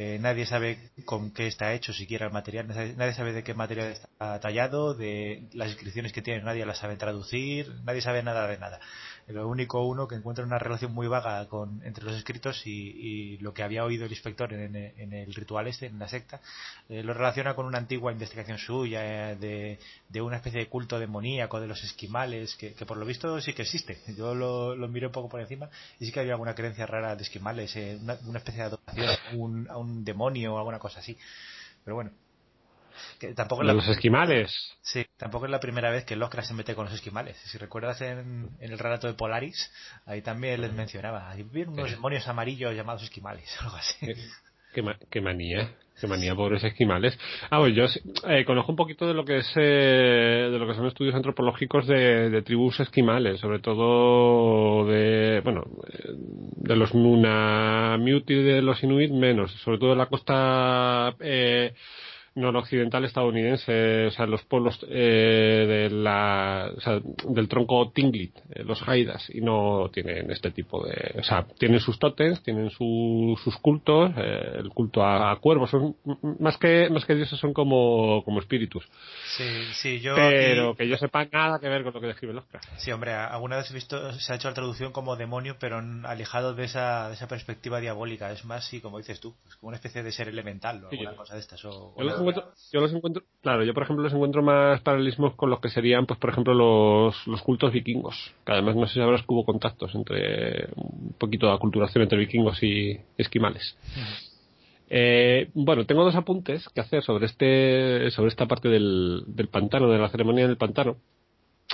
Eh, 0.00 0.16
nadie 0.20 0.46
sabe 0.46 0.78
con 1.04 1.32
qué 1.32 1.48
está 1.48 1.74
hecho 1.74 1.92
siquiera 1.92 2.26
el 2.26 2.32
material, 2.32 2.68
nadie 2.68 3.14
sabe 3.14 3.32
de 3.32 3.42
qué 3.42 3.52
material 3.52 3.88
está 3.88 4.38
tallado, 4.38 4.94
de 4.94 5.48
las 5.54 5.70
inscripciones 5.70 6.12
que 6.12 6.22
tiene, 6.22 6.40
nadie 6.40 6.64
las 6.64 6.78
sabe 6.78 6.94
traducir, 6.96 7.68
nadie 7.82 8.00
sabe 8.00 8.22
nada 8.22 8.46
de 8.46 8.58
nada 8.58 8.78
lo 9.28 9.46
único 9.46 9.84
uno 9.86 10.08
que 10.08 10.14
encuentra 10.14 10.44
una 10.44 10.58
relación 10.58 10.94
muy 10.94 11.06
vaga 11.06 11.46
con, 11.48 11.82
entre 11.84 12.04
los 12.04 12.16
escritos 12.16 12.62
y, 12.66 13.36
lo 13.38 13.52
que 13.52 13.62
había 13.62 13.84
oído 13.84 14.06
el 14.06 14.10
inspector 14.10 14.52
en, 14.52 14.74
el 14.74 15.34
ritual 15.34 15.66
este, 15.66 15.86
en 15.86 15.98
la 15.98 16.08
secta, 16.08 16.40
eh, 16.88 17.02
lo 17.02 17.12
relaciona 17.12 17.54
con 17.54 17.66
una 17.66 17.78
antigua 17.78 18.10
investigación 18.10 18.58
suya 18.58 19.32
eh, 19.32 19.78
de, 20.08 20.20
una 20.20 20.36
especie 20.36 20.60
de 20.60 20.68
culto 20.68 20.98
demoníaco 20.98 21.60
de 21.60 21.66
los 21.66 21.82
esquimales, 21.84 22.56
que, 22.56 22.70
por 22.86 22.96
lo 22.96 23.04
visto 23.04 23.40
sí 23.40 23.52
que 23.52 23.62
existe. 23.62 23.98
Yo 24.16 24.34
lo, 24.34 24.74
lo 24.74 24.88
miré 24.88 25.06
un 25.06 25.12
poco 25.12 25.28
por 25.28 25.40
encima 25.40 25.68
y 26.00 26.06
sí 26.06 26.12
que 26.12 26.20
había 26.20 26.32
alguna 26.32 26.54
creencia 26.54 26.86
rara 26.86 27.14
de 27.14 27.22
esquimales, 27.22 27.76
eh, 27.76 27.98
una, 28.02 28.38
especie 28.38 28.62
de 28.62 28.66
adoración 28.66 29.08
a 29.08 29.36
un, 29.36 29.70
a 29.70 29.76
un 29.76 29.87
demonio 30.04 30.54
o 30.54 30.58
alguna 30.58 30.78
cosa 30.78 31.00
así. 31.00 31.16
Pero 31.84 31.94
bueno, 31.96 32.12
tampoco 33.34 33.62
los 33.62 33.88
esquimales. 33.88 34.52
Sí, 34.82 35.06
tampoco 35.16 35.46
es 35.46 35.50
la 35.50 35.60
primera 35.60 35.90
vez 35.90 36.04
que 36.04 36.16
Lovecraft 36.16 36.48
se 36.48 36.54
mete 36.54 36.74
con 36.74 36.86
los 36.86 36.94
esquimales. 36.94 37.36
Si 37.46 37.58
recuerdas 37.58 38.00
en, 38.00 38.50
el 38.60 38.78
relato 38.78 39.06
de 39.06 39.14
Polaris, 39.14 39.70
ahí 40.06 40.22
también 40.22 40.60
les 40.60 40.72
mencionaba. 40.72 41.30
Hay 41.30 41.42
unos 41.42 41.90
demonios 41.90 42.26
amarillos 42.28 42.74
llamados 42.74 43.02
esquimales, 43.02 43.48
algo 43.60 43.76
así. 43.76 44.14
Qué, 45.10 45.20
manía, 45.20 45.74
qué 46.00 46.06
manía, 46.06 46.34
pobres 46.34 46.64
esquimales. 46.64 47.18
Ah, 47.50 47.58
pues 47.58 47.74
yo 47.74 47.84
eh, 48.28 48.44
conozco 48.44 48.72
un 48.72 48.76
poquito 48.76 49.06
de 49.06 49.14
lo 49.14 49.24
que 49.24 49.38
es 49.38 49.52
eh, 49.56 50.48
de 50.50 50.58
lo 50.58 50.66
que 50.66 50.74
son 50.74 50.86
estudios 50.86 51.14
antropológicos 51.14 51.86
de, 51.86 52.42
tribus 52.42 52.80
esquimales, 52.80 53.40
sobre 53.40 53.58
todo 53.58 54.86
de, 54.86 55.40
bueno, 55.42 55.64
de 56.56 56.76
los 56.76 56.94
Nunamiut 56.94 58.30
y 58.30 58.34
de 58.34 58.62
los 58.62 58.82
Inuit 58.82 59.10
menos, 59.10 59.52
sobre 59.64 59.78
todo 59.78 59.90
de 59.90 59.96
la 59.96 60.06
costa 60.06 61.14
eh, 61.20 61.72
noroccidental 62.38 63.04
estadounidense, 63.04 64.06
o 64.06 64.10
sea, 64.10 64.26
los 64.26 64.42
pueblos 64.44 64.78
eh, 64.88 65.88
de 65.90 65.90
la, 65.90 66.70
o 66.76 66.80
sea, 66.80 67.00
del 67.28 67.48
tronco 67.48 67.90
Tinglit, 67.92 68.36
eh, 68.50 68.62
los 68.64 68.86
Haidas, 68.86 69.28
y 69.30 69.40
no 69.40 69.90
tienen 69.92 70.30
este 70.30 70.50
tipo 70.50 70.84
de, 70.86 71.18
o 71.18 71.22
sea, 71.22 71.46
tienen 71.58 71.80
sus 71.80 71.98
tótems, 71.98 72.42
tienen 72.42 72.70
sus 72.70 73.56
cultos, 73.60 74.12
eh, 74.16 74.56
el 74.58 74.70
culto 74.70 75.04
a, 75.04 75.36
cuervos, 75.40 75.70
son 75.70 75.96
más 76.38 76.56
que 76.58 76.88
más 76.90 77.04
que 77.04 77.14
dioses 77.14 77.38
son 77.38 77.52
como 77.52 78.22
como 78.24 78.40
espíritus. 78.40 78.88
Sí, 79.36 79.48
sí, 79.72 80.00
yo 80.00 80.14
pero 80.16 80.74
que 80.74 80.88
yo 80.88 80.96
sepa 80.96 81.24
nada 81.26 81.58
que 81.58 81.68
ver 81.68 81.82
con 81.82 81.94
lo 81.94 82.00
que 82.00 82.06
describe 82.06 82.34
Lovecraft. 82.34 82.66
Sí, 82.76 82.90
hombre, 82.92 83.12
alguna 83.12 83.56
vez 83.56 83.70
he 83.70 83.74
visto 83.74 84.12
se 84.12 84.32
ha 84.32 84.36
hecho 84.36 84.48
la 84.48 84.54
traducción 84.54 84.92
como 84.92 85.16
demonio, 85.16 85.56
pero 85.58 85.82
alejado 86.04 86.54
de 86.54 86.64
esa 86.64 87.08
de 87.08 87.14
esa 87.14 87.28
perspectiva 87.28 87.80
diabólica, 87.80 88.30
es 88.32 88.44
más 88.44 88.64
sí, 88.64 88.80
como 88.80 88.98
dices 88.98 89.20
tú, 89.20 89.34
es 89.46 89.56
como 89.56 89.68
una 89.68 89.76
especie 89.76 90.02
de 90.02 90.12
ser 90.12 90.28
elemental 90.28 90.84
o 90.84 90.88
alguna 90.90 91.16
cosa 91.16 91.34
de 91.34 91.40
estas 91.40 91.64
o, 91.64 91.94
yo 92.34 92.80
los 92.80 92.92
encuentro, 92.92 93.22
claro, 93.42 93.64
yo 93.64 93.74
por 93.74 93.82
ejemplo 93.82 94.02
los 94.02 94.12
encuentro 94.12 94.42
más 94.42 94.80
paralelismos 94.80 95.34
con 95.34 95.50
los 95.50 95.60
que 95.60 95.68
serían, 95.68 96.06
pues 96.06 96.18
por 96.18 96.30
ejemplo, 96.30 96.54
los, 96.54 97.26
los 97.26 97.42
cultos 97.42 97.72
vikingos, 97.72 98.34
que 98.44 98.52
además 98.52 98.76
no 98.76 98.86
sé 98.86 98.94
si 98.94 99.00
sabrás 99.00 99.22
que 99.22 99.32
hubo 99.32 99.44
contactos 99.44 99.94
entre 99.94 100.68
un 100.76 101.14
poquito 101.18 101.46
de 101.46 101.52
aculturación 101.52 102.02
entre 102.02 102.18
vikingos 102.18 102.62
y 102.62 102.98
esquimales. 103.16 103.76
Eh, 104.90 105.50
bueno, 105.54 105.84
tengo 105.84 106.04
dos 106.04 106.14
apuntes 106.14 106.68
que 106.70 106.80
hacer 106.80 107.02
sobre 107.02 107.26
este, 107.26 108.10
sobre 108.10 108.28
esta 108.28 108.46
parte 108.46 108.68
del, 108.68 109.22
del 109.26 109.48
pantano, 109.48 109.90
de 109.90 109.98
la 109.98 110.08
ceremonia 110.08 110.46
del 110.46 110.56
pantano. 110.56 110.96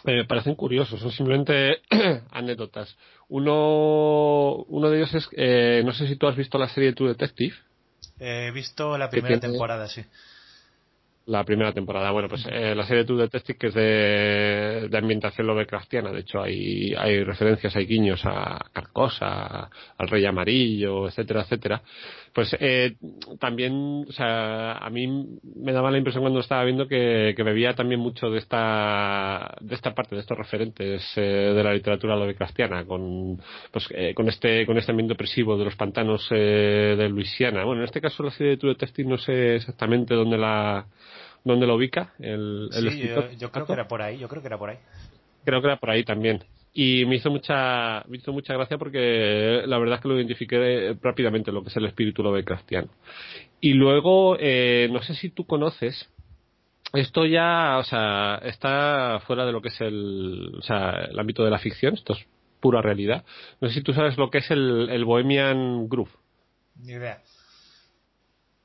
Eh, 0.05 0.17
me 0.17 0.25
parecen 0.25 0.57
curiosos, 0.57 1.01
son 1.01 1.13
simplemente 1.13 1.83
anécdotas. 2.31 2.97
Uno, 3.29 4.65
uno 4.69 4.91
de 4.91 4.99
ellos 4.99 5.15
es, 5.15 5.29
eh, 5.33 5.83
no 5.85 5.93
sé 5.93 6.09
si 6.09 6.17
tú 6.17 6.27
has 6.27 6.37
visto 6.37 6.59
la 6.59 6.69
serie 6.69 6.93
True 6.93 7.11
Detective. 7.11 7.55
He 8.19 8.51
visto 8.51 8.99
la 8.99 9.09
primera 9.09 9.39
temporada, 9.41 9.89
sí. 9.89 10.05
La 11.27 11.43
primera 11.43 11.73
temporada. 11.73 12.11
Bueno, 12.11 12.29
pues 12.29 12.47
eh, 12.51 12.75
la 12.75 12.87
serie 12.87 13.05
True 13.05 13.23
Detective 13.23 13.59
que 13.59 13.67
es 13.69 13.75
de, 13.75 14.89
de 14.91 14.99
ambientación 14.99 15.47
Lovecraftiana. 15.47 16.13
De 16.13 16.21
hecho, 16.21 16.43
hay, 16.43 16.93
hay 16.99 17.25
referencias, 17.25 17.75
hay 17.77 17.87
guiños 17.87 18.21
a 18.27 18.63
Carcosa, 18.73 19.71
al 19.97 20.09
Rey 20.09 20.27
Amarillo, 20.27 21.09
etcétera, 21.09 21.41
etcétera. 21.41 21.83
Pues 22.35 22.55
eh, 22.61 22.97
también, 23.39 24.05
o 24.07 24.13
sea, 24.13 24.73
a 24.73 24.91
mí 24.91 25.07
me 25.57 25.73
daba 25.73 25.91
la 25.91 25.99
impresión 25.99 26.25
cuando 26.25 26.41
estaba 26.41 26.65
viendo 26.65 26.89
que, 26.89 27.33
que 27.35 27.43
bebía 27.43 27.75
también 27.75 28.01
mucho 28.01 28.29
de 28.29 28.39
esta, 28.39 29.57
de 29.61 29.75
esta 29.77 29.95
parte, 29.95 30.17
de 30.17 30.21
estos 30.21 30.37
referentes 30.37 31.11
eh, 31.17 31.21
de 31.21 31.63
la 31.63 31.73
literatura 31.73 32.17
Lovecraftiana, 32.17 32.85
con, 32.85 33.41
pues, 33.71 33.89
eh, 33.93 34.13
con 34.15 34.29
este, 34.29 34.67
con 34.67 34.77
este 34.77 34.91
ambiente 34.91 35.15
opresivo 35.15 35.57
de 35.57 35.65
los 35.65 35.77
pantanos 35.77 36.27
eh, 36.33 36.97
de 36.99 37.09
Luisiana. 37.09 37.65
Bueno, 37.65 37.83
en 37.83 37.87
este 37.87 38.01
caso 38.01 38.25
la 38.25 38.31
serie 38.31 38.51
de 38.51 38.57
True 38.59 38.73
Detective 38.75 39.09
no 39.09 39.17
sé 39.17 39.55
exactamente 39.57 40.15
dónde 40.15 40.37
la 40.37 40.85
dónde 41.45 41.67
lo 41.67 41.77
ubica 41.77 42.15
el, 42.19 42.71
el 42.73 42.91
sí, 42.91 43.11
yo, 43.39 43.51
creo 43.51 43.67
que 43.67 43.73
era 43.73 43.87
por 43.87 44.03
ahí, 44.03 44.19
yo 44.19 44.29
creo 44.29 44.43
que 44.43 44.49
era 44.49 44.59
por 44.59 44.71
ahí. 44.71 44.79
Creo 45.45 45.61
que 45.61 45.67
era 45.67 45.77
por 45.77 45.91
ahí 45.91 46.03
también. 46.05 46.43
Y 46.73 47.05
me 47.05 47.17
hizo 47.17 47.31
mucha, 47.31 48.03
me 48.09 48.17
hizo 48.17 48.33
mucha 48.33 48.55
gracia 48.55 48.79
porque 48.79 49.63
la 49.67 49.79
verdad 49.79 49.97
es 49.97 50.03
que 50.03 50.09
lo 50.09 50.17
identifiqué 50.17 50.97
rápidamente 51.01 51.53
lo 51.53 51.63
que 51.63 51.69
es 51.69 51.77
el 51.77 51.85
espíritu 51.85 52.23
Lovecraftiano. 52.23 52.89
Y 53.61 53.75
luego, 53.75 54.37
eh, 54.41 54.89
no 54.91 55.01
sé 55.03 55.15
si 55.15 55.31
tú 55.31 55.47
conoces, 55.47 56.11
esto 56.93 57.27
ya, 57.27 57.79
o 57.79 57.85
sea, 57.85 58.41
está 58.43 59.21
fuera 59.27 59.47
de 59.47 59.53
lo 59.53 59.63
que 59.63 59.69
es 59.69 59.81
el, 59.81 60.53
o 60.59 60.63
sea, 60.63 61.07
el 61.11 61.19
ámbito 61.19 61.45
de 61.45 61.51
la 61.51 61.59
ficción, 61.59 61.95
esto 61.95 62.15
es 62.15 62.27
pura 62.61 62.83
realidad. 62.83 63.25
No 63.61 63.69
sé 63.69 63.75
si 63.75 63.83
tú 63.83 63.93
sabes 63.93 64.17
lo 64.17 64.31
que 64.31 64.39
es 64.39 64.51
el, 64.51 64.89
el 64.91 65.05
Bohemian 65.05 65.89
Groove. 65.89 66.11
Ni 66.83 66.93
idea. 66.93 67.23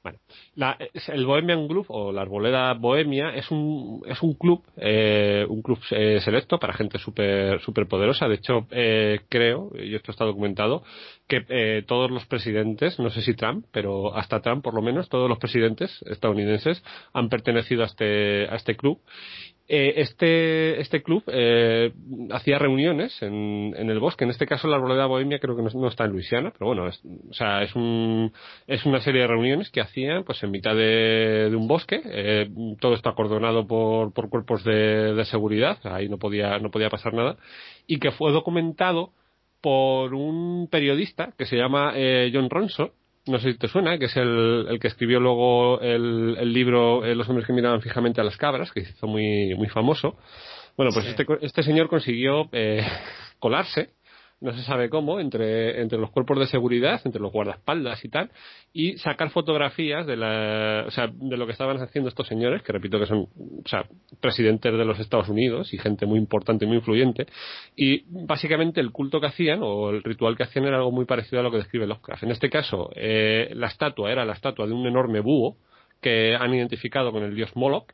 Bueno, 0.02 0.20
la, 0.56 0.78
el 1.08 1.26
Bohemian 1.26 1.68
Club 1.68 1.86
o 1.90 2.14
la 2.14 2.22
Arboleda 2.22 2.74
Bohemia 2.74 3.32
es 3.36 3.52
un, 3.52 4.02
es 4.08 4.22
un 4.24 4.34
club, 4.34 4.64
eh, 4.78 5.46
un 5.48 5.62
club 5.62 5.80
eh, 5.92 6.22
selecto 6.22 6.58
para 6.58 6.74
gente 6.74 6.98
súper 6.98 7.60
super 7.60 7.86
poderosa. 7.86 8.30
De 8.30 8.36
hecho, 8.36 8.66
eh, 8.72 9.20
creo, 9.28 9.72
y 9.76 9.96
esto 9.96 10.12
está 10.12 10.24
documentado, 10.24 10.84
que 11.28 11.46
eh, 11.50 11.84
todos 11.86 12.12
los 12.12 12.26
presidentes, 12.26 12.98
no 12.98 13.10
sé 13.10 13.22
si 13.22 13.34
Trump, 13.34 13.66
pero 13.72 14.16
hasta 14.16 14.42
Trump 14.42 14.64
por 14.64 14.74
lo 14.74 14.82
menos, 14.82 15.10
todos 15.10 15.28
los 15.28 15.38
presidentes 15.38 16.02
estadounidenses 16.04 16.82
han 17.12 17.28
pertenecido 17.28 17.84
a 17.84 17.88
este, 17.88 18.48
a 18.50 18.56
este 18.56 18.78
club 18.78 19.02
eh, 19.72 20.02
este, 20.02 20.82
este 20.82 21.04
club 21.04 21.24
eh, 21.28 21.94
hacía 22.32 22.58
reuniones 22.58 23.22
en, 23.22 23.76
en, 23.78 23.90
el 23.92 24.00
bosque. 24.00 24.24
En 24.24 24.32
este 24.32 24.48
caso, 24.48 24.68
la 24.68 24.78
Arboleda 24.78 25.06
Bohemia 25.06 25.38
creo 25.38 25.56
que 25.56 25.62
no, 25.62 25.88
está 25.88 26.06
en 26.06 26.12
Luisiana, 26.12 26.52
pero 26.52 26.66
bueno, 26.66 26.88
es, 26.88 27.00
o 27.30 27.34
sea, 27.34 27.62
es, 27.62 27.76
un, 27.76 28.34
es 28.66 28.84
una 28.88 29.00
serie 29.00 29.22
de 29.22 29.28
reuniones 29.28 29.70
que 29.70 29.80
hacían 29.80 30.24
pues 30.24 30.42
en 30.42 30.50
mitad 30.50 30.76
de, 30.76 31.52
de 31.52 31.56
un 31.56 31.68
bosque. 31.68 32.02
Eh, 32.04 32.50
todo 32.80 32.96
está 32.96 33.12
acordonado 33.12 33.68
por, 33.68 34.12
por 34.12 34.30
cuerpos 34.30 34.64
de, 34.64 35.14
de, 35.14 35.26
seguridad, 35.26 35.78
ahí 35.84 36.10
no 36.10 36.18
podía, 36.18 36.58
no 36.58 36.72
podía 36.72 36.90
pasar 36.90 37.14
nada. 37.14 37.38
Y 37.86 38.00
que 38.00 38.10
fue 38.10 38.32
documentado 38.32 39.14
por 39.62 40.16
un 40.16 40.68
periodista 40.72 41.34
que 41.38 41.46
se 41.46 41.58
llama 41.58 41.94
eh, 41.96 42.32
John 42.34 42.50
Ronson, 42.50 42.92
no 43.28 43.40
sé 43.40 43.54
si 43.54 43.58
te 43.58 43.68
suena, 43.68 43.98
que 43.98 44.06
es 44.06 44.16
el, 44.18 44.68
el 44.70 44.80
que 44.80 44.88
escribió 44.88 45.20
luego 45.20 45.80
el, 45.82 46.38
el 46.40 46.54
libro 46.54 47.06
eh, 47.06 47.16
Los 47.16 47.28
hombres 47.30 47.46
que 47.46 47.54
miraban 47.54 47.82
fijamente 47.82 48.22
a 48.22 48.24
las 48.24 48.38
cabras, 48.38 48.72
que 48.72 48.82
hizo 48.82 49.08
muy, 49.08 49.54
muy 49.56 49.68
famoso. 49.68 50.18
Bueno, 50.78 50.92
pues 50.94 51.08
este, 51.08 51.26
este 51.42 51.64
señor 51.64 51.90
consiguió 51.90 52.50
eh, 52.52 52.86
colarse 53.40 53.90
no 54.42 54.54
se 54.54 54.64
sabe 54.64 54.90
cómo, 54.90 55.20
entre, 55.20 55.82
entre 55.82 56.00
los 56.00 56.12
cuerpos 56.12 56.40
de 56.40 56.48
seguridad, 56.48 57.02
entre 57.04 57.22
los 57.22 57.32
guardaespaldas 57.32 58.04
y 58.06 58.10
tal, 58.10 58.32
y 58.72 58.98
sacar 58.98 59.30
fotografías 59.32 60.08
de, 60.08 60.16
la, 60.16 60.86
o 60.88 60.92
sea, 60.92 61.08
de 61.12 61.38
lo 61.38 61.46
que 61.46 61.52
estaban 61.52 61.78
haciendo 61.82 62.10
estos 62.10 62.28
señores, 62.28 62.64
que 62.64 62.72
repito 62.72 63.00
que 63.00 63.06
son 63.06 63.28
o 63.28 63.68
sea, 63.68 63.86
presidentes 64.22 64.72
de 64.72 64.86
los 64.86 65.00
Estados 65.00 65.30
Unidos 65.30 65.74
y 65.74 65.78
gente 65.78 66.06
muy 66.06 66.20
importante 66.20 66.66
y 66.66 66.68
muy 66.68 66.78
influyente, 66.78 67.28
y 67.76 68.04
básicamente 68.08 68.80
el 68.80 68.92
culto 68.92 69.20
que 69.20 69.28
hacían 69.28 69.60
o 69.62 69.90
el 69.90 70.04
ritual 70.04 70.38
que 70.38 70.44
hacían 70.44 70.66
era 70.66 70.78
algo 70.78 70.92
muy 70.92 71.06
parecido 71.06 71.42
a 71.42 71.44
lo 71.44 71.52
que 71.52 71.58
describe 71.58 71.88
Lovecraft. 71.88 72.24
En 72.24 72.32
este 72.32 72.50
caso, 72.50 72.90
eh, 72.96 73.52
la 73.56 73.68
estatua 73.68 74.12
era 74.12 74.26
la 74.26 74.34
estatua 74.34 74.68
de 74.68 74.74
un 74.74 74.88
enorme 74.88 75.20
búho 75.20 75.58
que 76.02 76.36
han 76.36 76.54
identificado 76.54 77.12
con 77.12 77.24
el 77.24 77.36
dios 77.36 77.56
Moloch, 77.56 77.92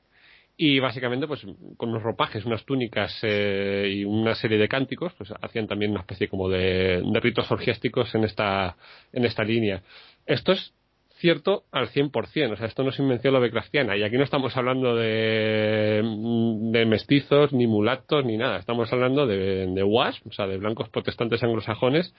y 0.57 0.79
básicamente 0.79 1.27
pues 1.27 1.45
con 1.77 1.89
unos 1.89 2.03
ropajes, 2.03 2.45
unas 2.45 2.63
túnicas 2.65 3.17
eh, 3.23 3.89
y 3.91 4.05
una 4.05 4.35
serie 4.35 4.57
de 4.57 4.67
cánticos 4.67 5.13
pues 5.17 5.33
hacían 5.41 5.67
también 5.67 5.91
una 5.91 6.01
especie 6.01 6.29
como 6.29 6.49
de, 6.49 7.03
ritos 7.21 7.51
orgiásticos 7.51 8.13
en 8.15 8.23
esta 8.23 8.77
en 9.11 9.25
esta 9.25 9.43
línea. 9.43 9.81
Esto 10.25 10.53
es 10.53 10.73
cierto 11.17 11.63
al 11.71 11.89
100%, 11.89 12.53
o 12.53 12.57
sea, 12.57 12.67
esto 12.67 12.83
no 12.83 12.89
es 12.89 12.99
invención 12.99 13.33
lovecraftiana. 13.33 13.95
Y 13.95 14.03
aquí 14.03 14.17
no 14.17 14.23
estamos 14.23 14.55
hablando 14.57 14.95
de, 14.95 16.01
de 16.03 16.85
mestizos, 16.85 17.53
ni 17.53 17.67
mulatos, 17.67 18.25
ni 18.25 18.37
nada, 18.37 18.59
estamos 18.59 18.91
hablando 18.91 19.25
de, 19.25 19.65
de 19.67 19.83
WASP, 19.83 20.27
o 20.27 20.31
sea, 20.33 20.45
de 20.45 20.57
blancos 20.57 20.89
protestantes 20.89 21.41
anglosajones 21.41 22.13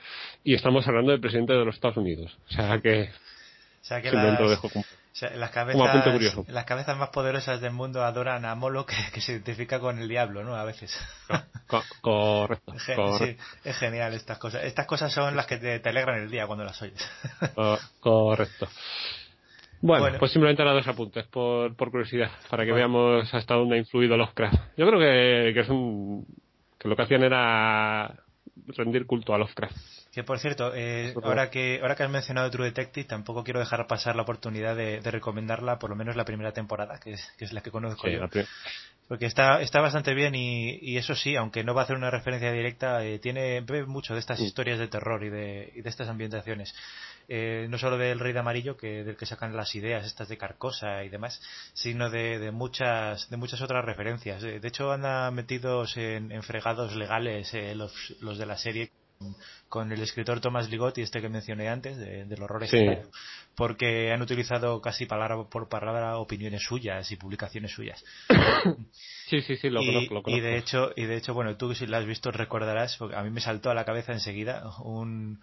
y 0.44 0.54
estamos 0.54 0.88
hablando 0.88 1.12
del 1.12 1.20
presidente 1.20 1.52
de 1.52 1.64
los 1.64 1.74
Estados 1.74 1.98
Unidos, 1.98 2.36
o 2.48 2.52
sea 2.52 2.80
que, 2.80 3.02
o 3.02 3.84
sea, 3.84 4.02
que 4.02 4.10
las, 4.10 4.60
las, 5.34 5.50
cabezas, 5.50 6.48
las 6.48 6.64
cabezas 6.64 6.98
más 6.98 7.08
poderosas 7.08 7.60
del 7.60 7.72
mundo 7.72 8.04
adoran 8.04 8.44
a 8.44 8.54
Molo 8.54 8.84
que, 8.84 9.20
se 9.20 9.32
identifica 9.32 9.80
con 9.80 9.98
el 9.98 10.08
diablo, 10.08 10.44
¿no? 10.44 10.54
A 10.56 10.64
veces. 10.64 10.94
correcto, 12.00 12.74
es 13.64 13.76
genial 13.78 14.14
estas 14.14 14.38
cosas. 14.38 14.64
Estas 14.64 14.86
cosas 14.86 15.12
son 15.12 15.36
las 15.36 15.46
que 15.46 15.56
te, 15.56 15.88
alegran 15.88 16.22
el 16.22 16.30
día 16.30 16.46
cuando 16.46 16.64
las 16.64 16.80
oyes. 16.82 17.08
correcto. 18.00 18.68
Bueno, 19.80 20.18
pues 20.18 20.32
simplemente 20.32 20.62
ahora 20.62 20.74
dos 20.74 20.88
apuntes 20.88 21.26
por, 21.26 21.76
por 21.76 21.90
curiosidad, 21.90 22.30
para 22.50 22.64
que 22.64 22.72
veamos 22.72 23.32
hasta 23.32 23.54
dónde 23.54 23.76
ha 23.76 23.78
influido 23.78 24.16
Lovecraft. 24.16 24.76
Yo 24.76 24.86
creo 24.86 24.98
que, 24.98 25.54
que 25.54 25.60
es 25.60 25.68
un 25.68 26.26
que 26.78 26.88
lo 26.88 26.96
que 26.96 27.02
hacían 27.02 27.22
era 27.22 28.14
rendir 28.68 29.06
culto 29.06 29.34
a 29.34 29.38
Lovecraft. 29.38 29.95
Que 30.16 30.24
por 30.24 30.38
cierto, 30.38 30.72
eh, 30.74 31.12
ahora 31.22 31.50
que 31.50 31.78
ahora 31.82 31.94
que 31.94 32.02
has 32.02 32.10
mencionado 32.10 32.50
True 32.50 32.64
Detective, 32.68 33.04
tampoco 33.04 33.44
quiero 33.44 33.60
dejar 33.60 33.86
pasar 33.86 34.16
la 34.16 34.22
oportunidad 34.22 34.74
de, 34.74 34.98
recomendarla, 35.02 35.78
por 35.78 35.90
lo 35.90 35.96
menos 35.96 36.16
la 36.16 36.24
primera 36.24 36.52
temporada, 36.52 36.98
que 36.98 37.10
es, 37.10 37.32
que 37.36 37.44
es 37.44 37.52
la 37.52 37.60
que 37.60 37.70
conozco 37.70 38.08
yo. 38.08 38.20
Porque 39.08 39.26
está, 39.26 39.60
está 39.60 39.82
bastante 39.82 40.14
bien 40.14 40.34
y, 40.34 40.78
y, 40.80 40.96
eso 40.96 41.14
sí, 41.14 41.36
aunque 41.36 41.64
no 41.64 41.74
va 41.74 41.82
a 41.82 41.84
hacer 41.84 41.96
una 41.96 42.10
referencia 42.10 42.50
directa, 42.50 43.04
eh, 43.04 43.18
tiene 43.18 43.60
mucho 43.86 44.14
de 44.14 44.20
estas 44.20 44.40
historias 44.40 44.78
de 44.78 44.88
terror 44.88 45.22
y 45.22 45.28
de, 45.28 45.70
y 45.74 45.82
de 45.82 45.90
estas 45.90 46.08
ambientaciones. 46.08 46.74
Eh, 47.28 47.66
no 47.68 47.76
solo 47.76 47.98
del 47.98 48.18
Rey 48.18 48.32
de 48.32 48.38
Amarillo, 48.38 48.78
que 48.78 49.04
del 49.04 49.18
que 49.18 49.26
sacan 49.26 49.54
las 49.54 49.74
ideas 49.74 50.06
estas 50.06 50.28
de 50.28 50.38
Carcosa 50.38 51.04
y 51.04 51.10
demás, 51.10 51.42
sino 51.74 52.08
de, 52.08 52.38
de 52.38 52.52
muchas 52.52 53.28
de 53.28 53.36
muchas 53.36 53.60
otras 53.60 53.84
referencias. 53.84 54.40
De 54.40 54.66
hecho, 54.66 54.90
andan 54.92 55.34
metidos 55.34 55.94
en, 55.98 56.32
en 56.32 56.42
fregados 56.42 56.96
legales 56.96 57.52
los, 57.74 58.16
los 58.20 58.38
de 58.38 58.46
la 58.46 58.56
serie 58.56 58.90
con 59.68 59.92
el 59.92 60.02
escritor 60.02 60.40
Thomas 60.40 60.68
Ligotti, 60.70 61.02
este 61.02 61.20
que 61.20 61.28
mencioné 61.28 61.68
antes, 61.68 61.96
de, 61.96 62.24
del 62.24 62.42
horror 62.42 62.66
porque 63.54 64.12
han 64.12 64.20
utilizado 64.22 64.80
casi 64.80 65.06
palabra 65.06 65.44
por 65.44 65.68
palabra 65.68 66.18
opiniones 66.18 66.62
suyas 66.62 67.10
y 67.10 67.16
publicaciones 67.16 67.72
suyas. 67.72 68.04
Sí, 69.28 69.40
sí, 69.40 69.56
sí, 69.56 69.70
lo, 69.70 69.80
conozco, 69.80 70.14
lo 70.14 70.22
Y 70.26 70.38
de 70.38 70.56
hecho, 70.56 70.92
y 70.94 71.04
de 71.04 71.16
hecho, 71.16 71.34
bueno, 71.34 71.56
tú 71.56 71.74
si 71.74 71.84
lo 71.88 71.96
has 71.96 72.06
visto 72.06 72.30
recordarás, 72.30 72.96
porque 72.96 73.16
a 73.16 73.24
mí 73.24 73.30
me 73.30 73.40
saltó 73.40 73.70
a 73.70 73.74
la 73.74 73.84
cabeza 73.84 74.12
enseguida 74.12 74.62
un 74.84 75.40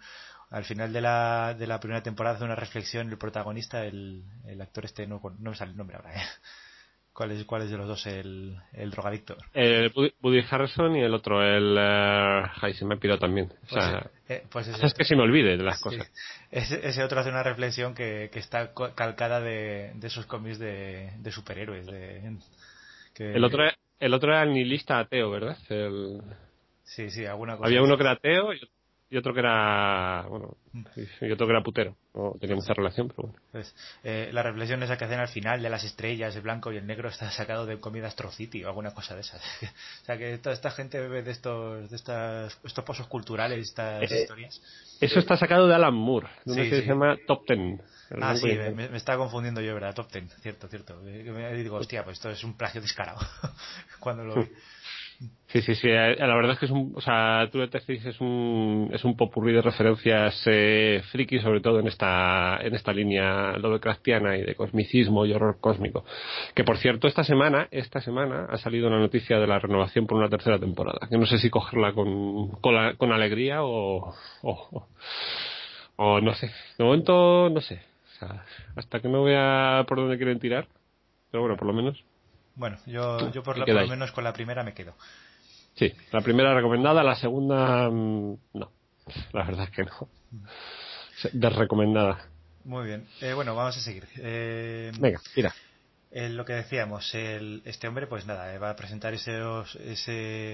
al 0.48 0.64
final 0.64 0.90
de 0.90 1.02
la, 1.02 1.54
de 1.58 1.66
la 1.66 1.80
primera 1.80 2.02
temporada 2.02 2.36
hace 2.36 2.44
una 2.44 2.54
reflexión 2.54 3.10
el 3.10 3.18
protagonista, 3.18 3.84
el, 3.84 4.24
el 4.46 4.60
actor 4.62 4.86
este, 4.86 5.06
no, 5.06 5.20
no 5.38 5.50
me 5.50 5.56
sale 5.56 5.72
el 5.72 5.76
nombre 5.76 5.96
ahora, 5.96 6.14
¿eh? 6.14 6.26
¿Cuál 7.14 7.30
es, 7.30 7.44
¿Cuál 7.44 7.62
es 7.62 7.70
de 7.70 7.76
los 7.76 7.86
dos 7.86 8.04
el, 8.06 8.56
el 8.72 8.90
drogadicto? 8.90 9.36
El 9.52 9.92
Woody 10.20 10.42
Harrison 10.50 10.96
y 10.96 11.00
el 11.00 11.14
otro, 11.14 11.44
el... 11.44 11.72
Uh, 11.72 12.72
se 12.72 12.84
me 12.84 12.96
ha 12.96 13.18
también. 13.18 13.46
O 13.46 13.56
pues 13.70 13.84
sea, 13.84 14.10
eh, 14.28 14.42
pues 14.50 14.66
es 14.66 14.94
que 14.94 15.04
se 15.04 15.14
me 15.14 15.22
olvide 15.22 15.56
de 15.56 15.62
las 15.62 15.80
cosas. 15.80 16.10
Ese, 16.50 17.04
otro 17.04 17.20
hace 17.20 17.30
una 17.30 17.44
reflexión 17.44 17.94
que, 17.94 18.30
que 18.32 18.40
está 18.40 18.72
calcada 18.96 19.40
de, 19.40 19.92
de 19.94 20.06
esos 20.08 20.26
cómics 20.26 20.58
de, 20.58 21.12
de 21.18 21.30
superhéroes. 21.30 21.86
De, 21.86 22.36
el, 23.18 23.44
otro, 23.44 23.62
el 24.00 24.12
otro 24.12 24.32
era 24.32 24.42
el 24.42 24.52
nihilista 24.52 24.98
ateo, 24.98 25.30
¿verdad? 25.30 25.56
El... 25.68 26.20
Sí, 26.82 27.10
sí, 27.10 27.24
alguna 27.26 27.56
cosa. 27.56 27.68
Había 27.68 27.82
uno 27.82 27.96
que 27.96 28.02
era 28.02 28.12
ateo 28.12 28.52
y 28.52 28.60
y 29.10 29.16
otro 29.16 29.32
que 29.34 29.40
era 29.40 30.26
bueno 30.28 30.56
y 31.20 31.30
otro 31.30 31.46
que 31.46 31.52
era 31.52 31.62
putero 31.62 31.96
no 32.14 32.34
tenía 32.40 32.56
mucha 32.56 32.74
relación 32.74 33.08
pero 33.08 33.28
bueno 33.28 33.38
pues, 33.52 33.74
eh, 34.02 34.30
la 34.32 34.42
reflexión 34.42 34.82
esa 34.82 34.96
que 34.96 35.04
hacen 35.04 35.20
al 35.20 35.28
final 35.28 35.62
de 35.62 35.70
las 35.70 35.84
estrellas 35.84 36.34
el 36.34 36.42
blanco 36.42 36.72
y 36.72 36.78
el 36.78 36.86
negro 36.86 37.08
está 37.08 37.30
sacado 37.30 37.66
de 37.66 37.78
comida 37.78 38.08
Astro 38.08 38.30
o 38.30 38.66
alguna 38.66 38.92
cosa 38.92 39.14
de 39.14 39.20
esas 39.20 39.42
o 40.02 40.04
sea 40.04 40.16
que 40.16 40.38
toda 40.38 40.54
esta 40.54 40.70
gente 40.70 40.98
bebe 41.00 41.22
de 41.22 41.30
estos 41.32 41.90
de 41.90 41.96
estas 41.96 42.58
estos 42.64 42.84
pozos 42.84 43.06
culturales 43.06 43.58
estas 43.58 44.10
eh, 44.10 44.22
historias 44.22 44.60
eso 45.00 45.18
está 45.18 45.36
sacado 45.36 45.68
de 45.68 45.74
Alan 45.74 45.94
Moore 45.94 46.28
de 46.44 46.54
sí, 46.54 46.70
se 46.70 46.86
llama 46.86 47.16
Top 47.26 47.46
Ten 47.46 47.80
Ah, 48.20 48.36
sí, 48.36 48.46
me, 48.46 48.70
me, 48.70 48.96
está 48.96 49.16
confundiendo 49.16 49.60
yo, 49.60 49.74
¿verdad? 49.74 49.94
Top 49.94 50.08
Ten, 50.10 50.28
cierto, 50.42 50.68
cierto. 50.68 50.96
Me 51.02 51.54
digo, 51.54 51.76
hostia, 51.76 52.04
pues 52.04 52.18
esto 52.18 52.30
es 52.30 52.44
un 52.44 52.56
plagio 52.56 52.80
descarado. 52.80 53.18
Cuando 53.98 54.24
lo 54.24 54.34
vi. 54.36 54.50
Sí, 55.54 55.62
sí, 55.62 55.76
sí. 55.76 55.88
Eh, 55.88 56.16
la 56.18 56.34
verdad 56.34 56.54
es 56.54 56.58
que 56.58 56.66
es 56.66 56.72
un, 56.72 56.94
o 56.96 57.00
sea, 57.00 57.48
True 57.52 57.66
Detective 57.66 58.10
es 58.10 58.20
un, 58.20 58.90
es 58.92 59.04
un 59.04 59.16
popurrí 59.16 59.52
de 59.52 59.62
referencias 59.62 60.42
eh, 60.46 61.00
friki, 61.12 61.38
sobre 61.38 61.60
todo 61.60 61.78
en 61.78 61.86
esta, 61.86 62.58
en 62.60 62.74
esta 62.74 62.92
línea 62.92 63.56
Lovecraftiana 63.58 64.36
y 64.36 64.42
de 64.42 64.56
cosmicismo 64.56 65.24
y 65.24 65.32
horror 65.32 65.58
cósmico. 65.60 66.04
Que 66.56 66.64
por 66.64 66.76
cierto, 66.78 67.06
esta 67.06 67.22
semana, 67.22 67.68
esta 67.70 68.00
semana 68.00 68.48
ha 68.50 68.58
salido 68.58 68.90
la 68.90 68.98
noticia 68.98 69.38
de 69.38 69.46
la 69.46 69.60
renovación 69.60 70.08
por 70.08 70.18
una 70.18 70.28
tercera 70.28 70.58
temporada. 70.58 71.06
Que 71.08 71.18
no 71.18 71.26
sé 71.26 71.38
si 71.38 71.50
cogerla 71.50 71.92
con, 71.92 72.48
con, 72.60 72.96
con 72.96 73.12
alegría 73.12 73.62
o, 73.62 74.12
o, 74.42 74.88
o, 75.96 76.20
no 76.20 76.34
sé. 76.34 76.50
De 76.78 76.84
momento, 76.84 77.48
no 77.48 77.60
sé. 77.60 77.80
O 78.06 78.18
sea, 78.18 78.44
hasta 78.74 78.98
que 78.98 79.08
no 79.08 79.22
vea 79.22 79.84
por 79.86 79.98
dónde 79.98 80.16
quieren 80.16 80.40
tirar. 80.40 80.66
Pero 81.30 81.42
bueno, 81.42 81.56
por 81.56 81.68
lo 81.68 81.74
menos 81.74 82.04
bueno, 82.54 82.78
yo, 82.86 83.30
yo 83.32 83.42
por, 83.42 83.58
lo 83.58 83.86
menos 83.86 84.12
con 84.12 84.24
la 84.24 84.32
primera 84.32 84.62
me 84.62 84.74
quedo. 84.74 84.94
Sí, 85.74 85.92
la 86.12 86.20
primera 86.20 86.54
recomendada, 86.54 87.02
la 87.02 87.16
segunda 87.16 87.90
mm, 87.90 88.36
no. 88.54 88.72
La 89.32 89.44
verdad 89.44 89.64
es 89.64 89.70
que 89.70 89.84
no. 89.84 90.08
Desrecomendada. 91.32 92.26
Muy 92.64 92.86
bien. 92.86 93.06
Eh, 93.20 93.34
bueno, 93.34 93.54
vamos 93.54 93.76
a 93.76 93.80
seguir. 93.80 94.06
Eh, 94.16 94.92
Venga, 94.98 95.20
mira 95.36 95.54
lo 96.14 96.44
que 96.44 96.52
decíamos, 96.52 97.12
el, 97.12 97.60
este 97.64 97.88
hombre, 97.88 98.06
pues 98.06 98.24
nada, 98.24 98.56
va 98.58 98.70
a 98.70 98.76
presentar 98.76 99.12
ese, 99.14 99.42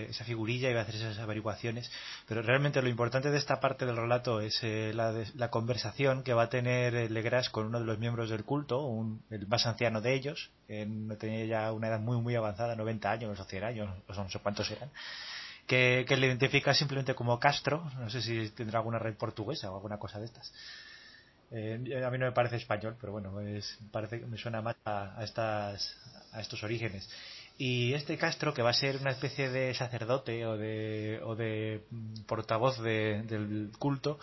esa 0.08 0.24
figurilla 0.24 0.70
y 0.70 0.72
va 0.72 0.80
a 0.80 0.82
hacer 0.84 0.94
esas 0.94 1.18
averiguaciones, 1.18 1.92
pero 2.26 2.40
realmente 2.40 2.80
lo 2.80 2.88
importante 2.88 3.30
de 3.30 3.36
esta 3.36 3.60
parte 3.60 3.84
del 3.84 3.96
relato 3.96 4.40
es 4.40 4.58
eh, 4.62 4.92
la, 4.94 5.12
la, 5.34 5.50
conversación 5.50 6.22
que 6.22 6.32
va 6.32 6.44
a 6.44 6.48
tener 6.48 7.10
Legras 7.10 7.50
con 7.50 7.66
uno 7.66 7.78
de 7.78 7.84
los 7.84 7.98
miembros 7.98 8.30
del 8.30 8.44
culto, 8.44 8.86
un, 8.86 9.22
el 9.28 9.46
más 9.48 9.66
anciano 9.66 10.00
de 10.00 10.14
ellos, 10.14 10.50
no 10.68 11.16
tenía 11.18 11.44
ya 11.44 11.72
una 11.72 11.88
edad 11.88 12.00
muy, 12.00 12.16
muy 12.22 12.34
avanzada, 12.36 12.74
90 12.74 13.10
años 13.10 13.38
o 13.38 13.44
100 13.44 13.64
años, 13.64 13.90
o 14.08 14.14
no 14.14 14.30
sé 14.30 14.38
cuántos 14.38 14.70
eran, 14.70 14.90
que, 15.66 16.06
que 16.08 16.16
le 16.16 16.28
identifica 16.28 16.72
simplemente 16.72 17.14
como 17.14 17.38
Castro, 17.38 17.84
no 17.98 18.08
sé 18.08 18.22
si 18.22 18.48
tendrá 18.50 18.78
alguna 18.78 18.98
red 18.98 19.14
portuguesa 19.14 19.70
o 19.70 19.74
alguna 19.74 19.98
cosa 19.98 20.18
de 20.18 20.24
estas 20.24 20.54
eh, 21.50 22.04
a 22.04 22.10
mí 22.10 22.18
no 22.18 22.26
me 22.26 22.32
parece 22.32 22.56
español, 22.56 22.96
pero 23.00 23.12
bueno, 23.12 23.40
es, 23.40 23.78
me 24.28 24.36
suena 24.36 24.62
más 24.62 24.76
a, 24.84 25.22
estas, 25.22 25.96
a 26.32 26.40
estos 26.40 26.62
orígenes. 26.62 27.08
Y 27.58 27.92
este 27.92 28.16
Castro, 28.16 28.54
que 28.54 28.62
va 28.62 28.70
a 28.70 28.74
ser 28.74 28.96
una 28.96 29.10
especie 29.10 29.50
de 29.50 29.74
sacerdote 29.74 30.46
o 30.46 30.56
de, 30.56 31.20
o 31.22 31.36
de 31.36 31.84
portavoz 32.26 32.80
del 32.80 33.70
culto, 33.78 34.18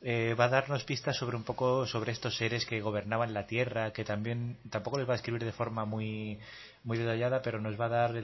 eh, 0.00 0.34
va 0.38 0.44
a 0.44 0.48
darnos 0.48 0.84
pistas 0.84 1.16
sobre 1.16 1.36
un 1.36 1.42
poco 1.42 1.86
sobre 1.86 2.12
estos 2.12 2.36
seres 2.36 2.64
que 2.66 2.80
gobernaban 2.80 3.34
la 3.34 3.46
Tierra, 3.46 3.92
que 3.92 4.04
también 4.04 4.56
tampoco 4.70 4.98
les 4.98 5.08
va 5.08 5.14
a 5.14 5.16
escribir 5.16 5.44
de 5.44 5.52
forma 5.52 5.84
muy 5.84 6.38
muy 6.84 6.96
detallada, 6.98 7.42
pero 7.42 7.60
nos 7.60 7.78
va 7.78 7.86
a 7.86 7.88
dar 7.88 8.14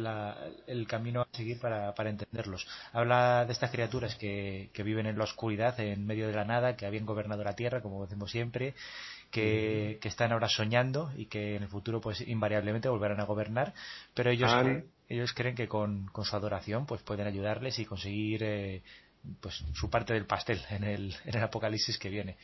el 0.67 0.87
camino 0.87 1.23
a 1.23 1.29
seguir 1.33 1.59
para, 1.61 1.95
para, 1.95 2.11
entenderlos. 2.11 2.67
Habla 2.93 3.45
de 3.45 3.53
estas 3.53 3.71
criaturas 3.71 4.15
que, 4.15 4.71
que, 4.73 4.83
viven 4.83 5.07
en 5.07 5.19
la 5.19 5.25
oscuridad, 5.25 5.79
en 5.81 6.07
medio 6.07 6.29
de 6.29 6.33
la 6.33 6.45
nada, 6.45 6.77
que 6.77 6.87
habían 6.87 7.05
gobernado 7.05 7.45
la 7.45 7.57
Tierra, 7.57 7.83
como 7.83 8.07
decimos 8.07 8.31
siempre, 8.31 8.75
que, 9.31 9.99
que 10.01 10.09
están 10.09 10.33
ahora 10.33 10.49
soñando 10.49 11.13
y 11.17 11.27
que 11.27 11.57
en 11.57 11.65
el 11.65 11.69
futuro, 11.69 12.01
pues 12.01 12.21
invariablemente 12.21 12.89
volverán 12.89 13.21
a 13.21 13.25
gobernar, 13.25 13.75
pero 14.15 14.31
ellos, 14.31 14.51
creen, 14.55 14.87
ellos 15.09 15.33
creen 15.33 15.57
que 15.57 15.67
con, 15.67 16.07
con, 16.07 16.25
su 16.25 16.37
adoración, 16.37 16.87
pues 16.87 17.03
pueden 17.03 17.27
ayudarles 17.27 17.79
y 17.81 17.85
conseguir 17.85 18.45
eh, 18.45 18.83
pues 19.41 19.65
su 19.75 19.91
parte 19.91 20.13
del 20.15 20.27
pastel 20.27 20.61
en 20.71 20.85
el, 20.85 21.17
en 21.25 21.37
el 21.37 21.43
apocalipsis 21.43 21.99
que 21.99 22.09
viene. 22.09 22.37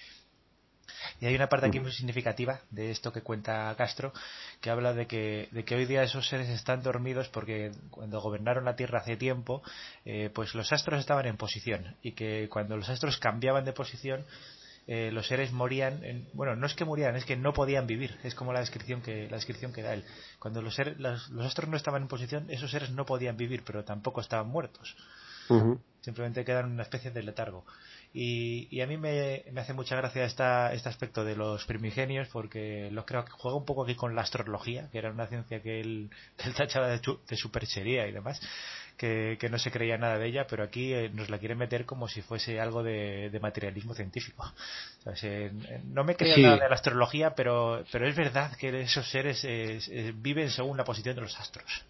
Y 1.20 1.26
hay 1.26 1.34
una 1.34 1.48
parte 1.48 1.66
aquí 1.66 1.80
muy 1.80 1.92
significativa 1.92 2.60
de 2.70 2.90
esto 2.90 3.12
que 3.12 3.22
cuenta 3.22 3.74
Castro, 3.76 4.12
que 4.60 4.70
habla 4.70 4.92
de 4.92 5.06
que, 5.06 5.48
de 5.50 5.64
que 5.64 5.74
hoy 5.74 5.86
día 5.86 6.02
esos 6.02 6.28
seres 6.28 6.48
están 6.48 6.82
dormidos 6.82 7.28
porque 7.28 7.72
cuando 7.90 8.20
gobernaron 8.20 8.64
la 8.64 8.76
Tierra 8.76 9.00
hace 9.00 9.16
tiempo, 9.16 9.62
eh, 10.04 10.30
pues 10.34 10.54
los 10.54 10.72
astros 10.72 11.00
estaban 11.00 11.26
en 11.26 11.36
posición 11.36 11.96
y 12.02 12.12
que 12.12 12.48
cuando 12.48 12.76
los 12.76 12.88
astros 12.88 13.18
cambiaban 13.18 13.64
de 13.64 13.72
posición, 13.72 14.24
eh, 14.86 15.10
los 15.12 15.26
seres 15.28 15.52
morían, 15.52 16.02
en, 16.04 16.28
bueno, 16.32 16.56
no 16.56 16.66
es 16.66 16.74
que 16.74 16.84
morían, 16.84 17.14
es 17.14 17.24
que 17.24 17.36
no 17.36 17.52
podían 17.52 17.86
vivir, 17.86 18.18
es 18.24 18.34
como 18.34 18.52
la 18.52 18.60
descripción 18.60 19.02
que, 19.02 19.28
la 19.28 19.36
descripción 19.36 19.72
que 19.72 19.82
da 19.82 19.94
él. 19.94 20.04
Cuando 20.38 20.62
los, 20.62 20.74
seres, 20.74 20.98
los, 20.98 21.28
los 21.30 21.46
astros 21.46 21.68
no 21.68 21.76
estaban 21.76 22.02
en 22.02 22.08
posición, 22.08 22.50
esos 22.50 22.70
seres 22.70 22.90
no 22.90 23.04
podían 23.04 23.36
vivir, 23.36 23.62
pero 23.64 23.84
tampoco 23.84 24.20
estaban 24.20 24.48
muertos. 24.48 24.96
Simplemente 26.00 26.44
quedan 26.44 26.72
una 26.72 26.82
especie 26.82 27.10
de 27.10 27.22
letargo. 27.22 27.64
Y, 28.12 28.68
y 28.70 28.80
a 28.80 28.86
mí 28.86 28.96
me, 28.96 29.44
me, 29.52 29.60
hace 29.60 29.72
mucha 29.72 29.94
gracia 29.96 30.24
esta, 30.24 30.72
este 30.72 30.88
aspecto 30.88 31.24
de 31.24 31.36
los 31.36 31.64
primigenios 31.66 32.28
porque 32.28 32.90
los 32.90 33.04
creo 33.04 33.24
que 33.24 33.30
juega 33.30 33.56
un 33.56 33.64
poco 33.64 33.84
aquí 33.84 33.94
con 33.94 34.16
la 34.16 34.22
astrología, 34.22 34.88
que 34.90 34.98
era 34.98 35.10
una 35.10 35.26
ciencia 35.26 35.62
que 35.62 35.80
él, 35.80 36.10
que 36.36 36.50
tachaba 36.50 36.88
de, 36.88 37.00
de 37.00 37.36
superchería 37.36 38.08
y 38.08 38.12
demás 38.12 38.40
que, 39.00 39.48
no 39.50 39.58
se 39.58 39.70
creía 39.70 39.96
nada 39.96 40.18
de 40.18 40.26
ella, 40.26 40.46
pero 40.48 40.62
aquí 40.62 40.92
eh, 40.92 41.10
nos 41.12 41.30
la 41.30 41.38
quiere 41.38 41.54
meter 41.54 41.86
como 41.86 42.06
si 42.06 42.20
fuese 42.20 42.60
algo 42.60 42.82
de, 42.82 43.38
materialismo 43.40 43.94
científico. 43.94 44.44
no 45.84 46.04
me 46.04 46.16
creo 46.16 46.36
nada 46.36 46.58
de 46.58 46.68
la 46.68 46.74
astrología, 46.74 47.34
pero, 47.34 47.82
pero 47.90 48.06
es 48.06 48.14
verdad 48.14 48.52
que 48.58 48.82
esos 48.82 49.10
seres 49.10 49.46
viven 50.16 50.50
según 50.50 50.76
la 50.76 50.84
posición 50.84 51.14
de 51.14 51.22
los 51.22 51.38
astros. 51.40 51.84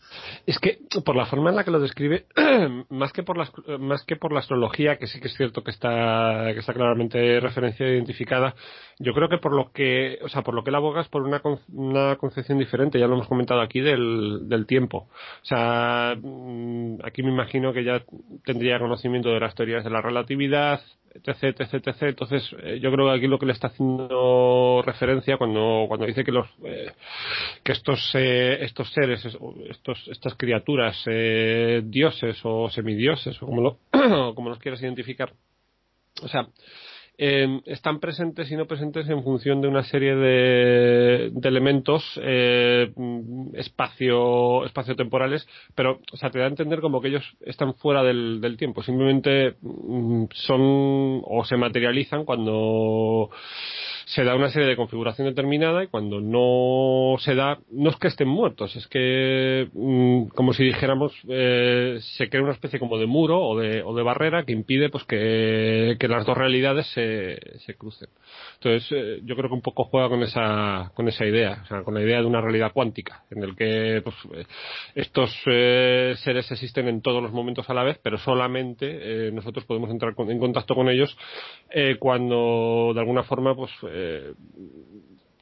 Es 0.47 0.59
que 0.59 0.79
por 1.05 1.17
la 1.17 1.27
forma 1.27 1.51
en 1.51 1.57
la 1.57 1.65
que 1.65 1.71
lo 1.71 1.81
describe, 1.81 2.27
más 2.89 3.13
que 3.13 3.23
por 3.23 3.37
la, 3.37 3.51
más 3.79 4.05
que 4.05 4.17
por 4.17 4.33
la 4.33 4.41
astrología, 4.41 4.97
que 4.97 5.07
sí 5.07 5.21
que 5.21 5.29
es 5.29 5.37
cierto 5.37 5.65
que 5.65 5.71
está, 5.73 6.51
que 6.53 6.61
está 6.61 6.73
claramente 6.73 7.41
referencia 7.41 7.89
identificada, 7.89 8.55
yo 8.99 9.13
creo 9.15 9.29
que 9.29 9.39
por 9.39 9.55
lo 9.55 9.73
que, 9.73 10.19
o 10.23 10.29
sea, 10.29 10.43
por 10.43 10.55
lo 10.55 10.63
que 10.63 10.71
él 10.71 10.77
aboga 10.77 11.01
es 11.01 11.09
por 11.09 11.23
una, 11.23 11.41
una 11.73 12.17
concepción 12.17 12.59
diferente, 12.59 12.99
ya 12.99 13.07
lo 13.07 13.15
hemos 13.15 13.29
comentado 13.29 13.61
aquí, 13.61 13.81
del, 13.81 14.49
del 14.49 14.67
tiempo. 14.67 15.09
O 15.43 15.45
sea, 15.45 16.15
mm, 16.21 17.00
aquí 17.05 17.23
me 17.23 17.31
imagino 17.31 17.73
que 17.73 17.85
ya 17.85 18.03
tendría 18.45 18.79
conocimiento 18.79 19.31
de 19.31 19.41
las 19.41 19.55
teorías 19.55 19.85
de 19.85 19.91
la 19.91 20.01
relatividad, 20.01 20.81
etc, 21.15 21.61
etc. 21.61 22.03
Entonces, 22.03 22.55
eh, 22.63 22.79
yo 22.81 22.93
creo 22.93 23.07
que 23.07 23.19
aquí 23.19 23.27
lo 23.27 23.39
que 23.39 23.47
le 23.47 23.53
está 23.53 23.69
haciendo 23.69 24.83
referencia 24.85 25.37
cuando, 25.37 25.87
cuando 25.89 26.07
dice 26.07 26.25
que 26.25 26.33
los, 26.33 26.49
eh, 26.65 26.93
que 27.63 27.73
estos, 27.73 28.15
eh, 28.15 28.65
estos 28.65 28.93
seres, 28.93 29.25
estos, 29.69 30.09
estas 30.09 30.35
criaturas, 30.35 30.97
dioses 31.85 32.39
o 32.45 32.71
semidioses, 32.71 33.43
o 33.43 33.47
como, 33.47 33.61
lo, 33.61 33.79
como 34.35 34.49
los 34.49 34.59
quieras 34.59 34.83
identificar, 34.83 35.33
o 36.23 36.29
sea, 36.29 36.47
eh, 37.23 37.61
están 37.67 38.01
presentes 38.01 38.51
y 38.51 38.57
no 38.57 38.67
presentes 38.67 39.07
en 39.11 39.23
función 39.23 39.61
de 39.61 39.69
una 39.69 39.83
serie 39.83 40.15
de, 40.15 41.31
de 41.31 41.49
elementos 41.49 42.19
eh, 42.23 42.91
espacio 43.53 44.65
espacio 44.65 44.97
temporales 44.97 45.47
pero 45.75 46.01
o 46.13 46.17
sea 46.17 46.31
te 46.31 46.39
da 46.39 46.47
a 46.47 46.49
entender 46.49 46.81
como 46.81 47.03
que 47.03 47.09
ellos 47.09 47.37
están 47.43 47.75
fuera 47.75 48.03
del, 48.03 48.41
del 48.41 48.57
tiempo. 48.57 48.83
Simplemente 48.83 49.57
mm, 49.61 50.25
son 50.33 51.21
o 51.25 51.45
se 51.45 51.57
materializan 51.57 52.25
cuando 52.25 53.31
se 54.11 54.25
da 54.25 54.35
una 54.35 54.51
serie 54.51 54.67
de 54.67 54.77
configuración 54.77 55.29
determinada 55.29 55.85
y 55.85 55.87
cuando 55.87 56.21
no 56.21 57.17
se 57.21 57.37
da, 57.37 57.61
no 57.71 57.91
es 57.91 57.97
que 57.97 58.09
estén 58.09 58.27
muertos, 58.27 58.75
es 58.75 58.89
que, 58.89 59.69
mm, 59.73 60.31
como 60.35 60.53
si 60.53 60.65
dijéramos, 60.65 61.13
eh, 61.29 61.99
se 62.01 62.29
crea 62.29 62.43
una 62.43 62.53
especie 62.53 62.81
como 62.81 62.99
de 62.99 63.07
muro 63.07 63.41
o 63.41 63.57
de, 63.57 63.83
o 63.83 63.95
de 63.95 64.03
barrera 64.03 64.45
que 64.45 64.53
impide 64.53 64.89
pues 64.89 65.05
que, 65.05 65.97
que 66.01 66.09
las 66.09 66.27
dos 66.27 66.37
realidades 66.37 66.89
se, 66.89 67.39
se 67.61 67.75
crucen. 67.75 68.09
Entonces, 68.55 68.91
eh, 68.91 69.21
yo 69.23 69.37
creo 69.37 69.49
que 69.49 69.55
un 69.55 69.63
poco 69.63 69.85
juega 69.85 70.09
con 70.09 70.25
esa, 70.25 70.91
con 70.97 71.07
esa 71.07 71.25
idea, 71.25 71.61
o 71.63 71.67
sea, 71.67 71.83
con 71.85 71.95
la 71.95 72.03
idea 72.03 72.21
de 72.21 72.27
una 72.27 72.41
realidad 72.41 72.73
cuántica, 72.73 73.23
en 73.31 73.45
el 73.45 73.55
que 73.55 74.03
pues, 74.03 74.17
eh, 74.35 74.45
estos 74.97 75.31
seres 75.45 76.51
existen 76.51 76.89
en 76.89 77.01
todos 77.01 77.23
los 77.23 77.31
momentos 77.31 77.71
a 77.71 77.75
la 77.75 77.85
vez, 77.85 78.01
pero 78.03 78.19
solamente 78.19 79.31
nosotros 79.31 79.65
podemos 79.67 79.91
entrar 79.91 80.15
en 80.19 80.39
contacto 80.39 80.75
con 80.75 80.89
ellos 80.89 81.17
cuando 81.99 82.93
de 82.93 83.01
alguna 83.01 83.23
forma 83.23 83.55
pues 83.55 83.71
eh, 84.01 84.35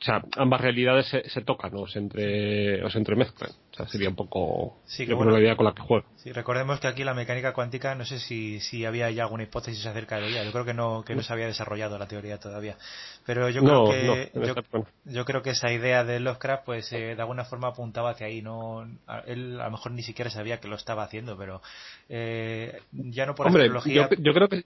o 0.00 0.04
sea, 0.04 0.22
ambas 0.36 0.60
realidades 0.60 1.08
se, 1.08 1.40
tocan 1.42 1.74
o 1.74 1.88
se, 1.88 1.98
entre, 1.98 2.84
o 2.84 2.90
se 2.90 2.98
entremezclan. 2.98 3.50
O 3.50 3.74
sea, 3.76 3.88
sería 3.88 4.08
un 4.08 4.14
poco 4.14 4.78
sí, 4.86 5.06
la 5.06 5.40
idea 5.40 5.56
con 5.56 5.66
la 5.66 5.72
que 5.72 5.82
juego. 5.82 6.06
Sí, 6.16 6.30
recordemos 6.30 6.78
que 6.78 6.86
aquí 6.86 7.02
la 7.02 7.14
mecánica 7.14 7.52
cuántica, 7.52 7.96
no 7.96 8.04
sé 8.04 8.20
si, 8.20 8.60
si 8.60 8.84
había 8.84 9.10
ya 9.10 9.24
alguna 9.24 9.42
hipótesis 9.42 9.84
acerca 9.86 10.18
de 10.18 10.28
ella. 10.28 10.44
Yo 10.44 10.52
creo 10.52 10.64
que 10.64 10.74
no, 10.74 11.02
que 11.04 11.16
no 11.16 11.22
se 11.22 11.32
había 11.32 11.46
desarrollado 11.46 11.98
la 11.98 12.06
teoría 12.06 12.38
todavía. 12.38 12.76
Pero 13.26 13.50
yo 13.50 13.60
creo 13.60 13.90
que 13.90 14.30
yo, 15.04 15.24
creo 15.24 15.42
que 15.42 15.50
esa 15.50 15.72
idea 15.72 16.04
de 16.04 16.20
Lovecraft, 16.20 16.64
pues 16.64 16.92
eh, 16.92 17.16
de 17.16 17.20
alguna 17.20 17.44
forma 17.44 17.68
apuntaba 17.68 18.10
hacia 18.10 18.28
ahí. 18.28 18.40
No, 18.40 18.84
él 19.26 19.60
a 19.60 19.64
lo 19.64 19.70
mejor 19.72 19.92
ni 19.92 20.02
siquiera 20.02 20.30
sabía 20.30 20.60
que 20.60 20.68
lo 20.68 20.76
estaba 20.76 21.02
haciendo, 21.02 21.36
pero 21.36 21.60
eh, 22.08 22.82
ya 22.92 23.26
no 23.26 23.34
por 23.34 23.48
Hombre, 23.48 23.68
yo, 23.68 24.08
yo 24.16 24.32
creo 24.32 24.48
que 24.48 24.64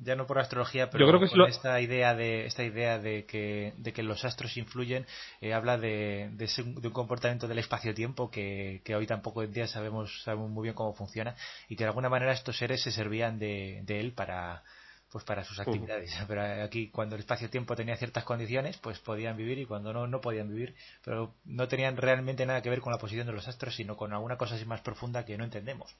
ya 0.00 0.14
no 0.14 0.26
por 0.26 0.38
astrología, 0.38 0.90
pero 0.90 1.06
creo 1.06 1.20
que 1.20 1.28
con 1.28 1.48
esta 1.48 1.80
idea 1.80 2.14
de 2.14 2.46
esta 2.46 2.64
idea 2.64 2.98
de 2.98 3.24
que, 3.24 3.74
de 3.76 3.92
que 3.92 4.02
los 4.02 4.24
astros 4.24 4.56
influyen, 4.56 5.06
eh, 5.40 5.54
habla 5.54 5.78
de, 5.78 6.30
de, 6.32 6.48
un 6.62 6.92
comportamiento 6.92 7.48
del 7.48 7.58
espacio-tiempo 7.58 8.30
que, 8.30 8.82
que, 8.84 8.94
hoy 8.94 9.06
tampoco 9.06 9.42
en 9.42 9.52
día 9.52 9.66
sabemos, 9.66 10.22
sabemos 10.22 10.50
muy 10.50 10.64
bien 10.64 10.74
cómo 10.74 10.92
funciona 10.94 11.34
y 11.68 11.76
que 11.76 11.84
de 11.84 11.88
alguna 11.88 12.08
manera 12.08 12.32
estos 12.32 12.58
seres 12.58 12.82
se 12.82 12.92
servían 12.92 13.38
de, 13.38 13.80
de 13.84 14.00
él 14.00 14.12
para 14.12 14.62
pues 15.10 15.24
para 15.24 15.44
sus 15.44 15.58
actividades. 15.58 16.16
Pero 16.28 16.62
aquí 16.62 16.88
cuando 16.90 17.16
el 17.16 17.20
espacio-tiempo 17.20 17.74
tenía 17.74 17.96
ciertas 17.96 18.24
condiciones, 18.24 18.78
pues 18.78 18.98
podían 19.00 19.36
vivir 19.36 19.58
y 19.58 19.66
cuando 19.66 19.92
no, 19.92 20.06
no 20.06 20.20
podían 20.20 20.48
vivir. 20.48 20.74
Pero 21.04 21.34
no 21.44 21.68
tenían 21.68 21.96
realmente 21.96 22.46
nada 22.46 22.62
que 22.62 22.70
ver 22.70 22.80
con 22.80 22.92
la 22.92 22.98
posición 22.98 23.26
de 23.26 23.32
los 23.32 23.48
astros, 23.48 23.74
sino 23.74 23.96
con 23.96 24.12
alguna 24.12 24.36
cosa 24.36 24.54
así 24.54 24.64
más 24.64 24.80
profunda 24.82 25.24
que 25.24 25.36
no 25.36 25.44
entendemos. 25.44 25.94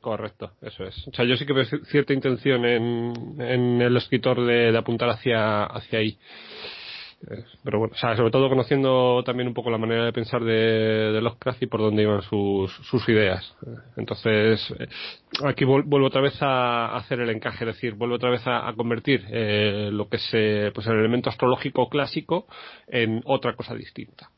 Correcto, 0.00 0.52
eso 0.62 0.84
es. 0.84 1.08
O 1.08 1.12
sea, 1.12 1.24
yo 1.24 1.36
sí 1.36 1.44
que 1.44 1.52
veo 1.52 1.64
cierta 1.64 2.12
intención 2.12 2.64
en, 2.64 3.40
en 3.40 3.82
el 3.82 3.96
escritor 3.96 4.44
de, 4.44 4.76
apuntar 4.76 5.08
hacia, 5.08 5.64
hacia 5.64 5.98
ahí. 5.98 6.16
Eh, 7.28 7.44
pero 7.64 7.80
bueno, 7.80 7.94
o 7.96 7.98
sea, 7.98 8.16
sobre 8.16 8.30
todo 8.30 8.48
conociendo 8.48 9.24
también 9.26 9.48
un 9.48 9.54
poco 9.54 9.70
la 9.70 9.78
manera 9.78 10.04
de 10.04 10.12
pensar 10.12 10.44
de, 10.44 10.52
de 11.12 11.20
Lovecraft 11.20 11.62
y 11.64 11.66
por 11.66 11.80
dónde 11.80 12.02
iban 12.04 12.22
sus, 12.22 12.72
sus 12.88 13.08
ideas. 13.08 13.56
Entonces, 13.96 14.72
eh, 14.78 14.86
aquí 15.44 15.64
vuelvo 15.64 16.06
otra 16.06 16.20
vez 16.20 16.40
a 16.42 16.96
hacer 16.96 17.18
el 17.18 17.30
encaje, 17.30 17.64
es 17.64 17.74
decir, 17.74 17.94
vuelvo 17.94 18.14
otra 18.14 18.30
vez 18.30 18.42
a, 18.46 18.72
convertir 18.76 19.26
eh, 19.30 19.90
lo 19.92 20.08
que 20.08 20.18
es 20.18 20.72
pues 20.72 20.86
el 20.86 20.96
elemento 20.96 21.28
astrológico 21.28 21.88
clásico 21.88 22.46
en 22.86 23.20
otra 23.24 23.56
cosa 23.56 23.74
distinta. 23.74 24.30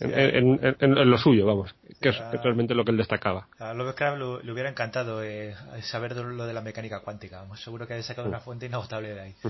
En, 0.00 1.10
lo 1.10 1.18
suyo, 1.18 1.46
vamos, 1.46 1.74
que 2.00 2.10
es 2.10 2.18
realmente 2.42 2.74
lo 2.74 2.84
que 2.84 2.90
él 2.90 2.96
destacaba. 2.96 3.48
A 3.58 3.74
Lovecraft 3.74 4.44
le 4.44 4.52
hubiera 4.52 4.68
encantado 4.68 5.22
eh, 5.22 5.54
saber 5.82 6.16
lo 6.16 6.46
de 6.46 6.54
la 6.54 6.60
mecánica 6.60 7.00
cuántica, 7.00 7.40
vamos, 7.40 7.60
seguro 7.62 7.86
que 7.86 7.94
ha 7.94 8.02
sacado 8.02 8.28
una 8.28 8.40
fuente 8.40 8.66
inagotable 8.66 9.14
de 9.14 9.20
ahí. 9.20 9.34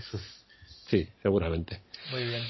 Sí, 0.86 1.08
seguramente. 1.20 1.80
Muy 2.12 2.24
bien. 2.24 2.42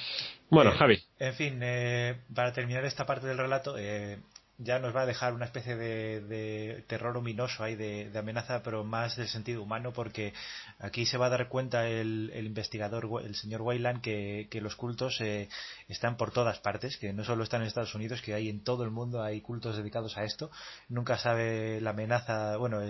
Bueno, 0.51 0.73
eh, 0.73 0.77
Javi. 0.77 1.03
En 1.19 1.35
fin, 1.35 1.59
eh, 1.63 2.17
para 2.35 2.53
terminar 2.53 2.85
esta 2.85 3.07
parte 3.07 3.27
del 3.27 3.39
relato, 3.39 3.77
eh, 3.79 4.19
ya 4.59 4.79
nos 4.79 4.95
va 4.95 5.03
a 5.03 5.07
dejar 5.07 5.35
una 5.35 5.45
especie 5.45 5.77
de, 5.77 6.85
terror 6.87 7.17
ominoso 7.17 7.63
ahí, 7.63 7.77
de, 7.77 8.11
amenaza, 8.19 8.63
pero 8.63 8.85
más 8.85 9.17
del 9.17 9.29
sentido 9.29 9.63
humano, 9.63 9.93
porque 9.93 10.33
aquí 10.79 11.05
se 11.07 11.19
va 11.19 11.27
a 11.27 11.31
dar 11.31 11.49
cuenta 11.49 11.89
el, 11.89 12.33
investigador, 12.35 13.09
el 13.25 13.35
señor 13.35 13.63
Wayland, 13.63 14.01
que, 14.01 14.49
los 14.61 14.75
cultos 14.77 15.21
eh, 15.21 15.49
están 15.89 16.17
por 16.17 16.33
todas 16.33 16.59
partes, 16.61 16.97
que 16.97 17.13
no 17.13 17.25
solo 17.25 17.45
están 17.45 17.61
en 17.61 17.69
Estados 17.69 17.95
Unidos, 17.95 18.23
que 18.23 18.35
hay 18.35 18.49
en 18.49 18.65
todo 18.65 18.85
el 18.85 18.91
mundo, 18.91 19.23
hay 19.23 19.41
cultos 19.43 19.77
dedicados 19.77 20.17
a 20.17 20.25
esto. 20.25 20.51
Nunca 20.89 21.19
sabe 21.19 21.81
la 21.81 21.91
amenaza, 21.91 22.57
bueno, 22.57 22.81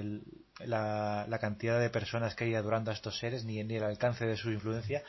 la, 0.61 1.27
la, 1.29 1.39
cantidad 1.39 1.81
de 1.81 1.91
personas 1.91 2.35
que 2.35 2.45
hay 2.45 2.55
adorando 2.55 2.91
a 2.91 2.95
estos 2.95 3.19
seres, 3.19 3.45
ni, 3.45 3.63
ni 3.65 3.77
el 3.77 3.85
alcance 3.85 4.25
de 4.25 4.37
su 4.37 4.51
influencia 4.51 5.03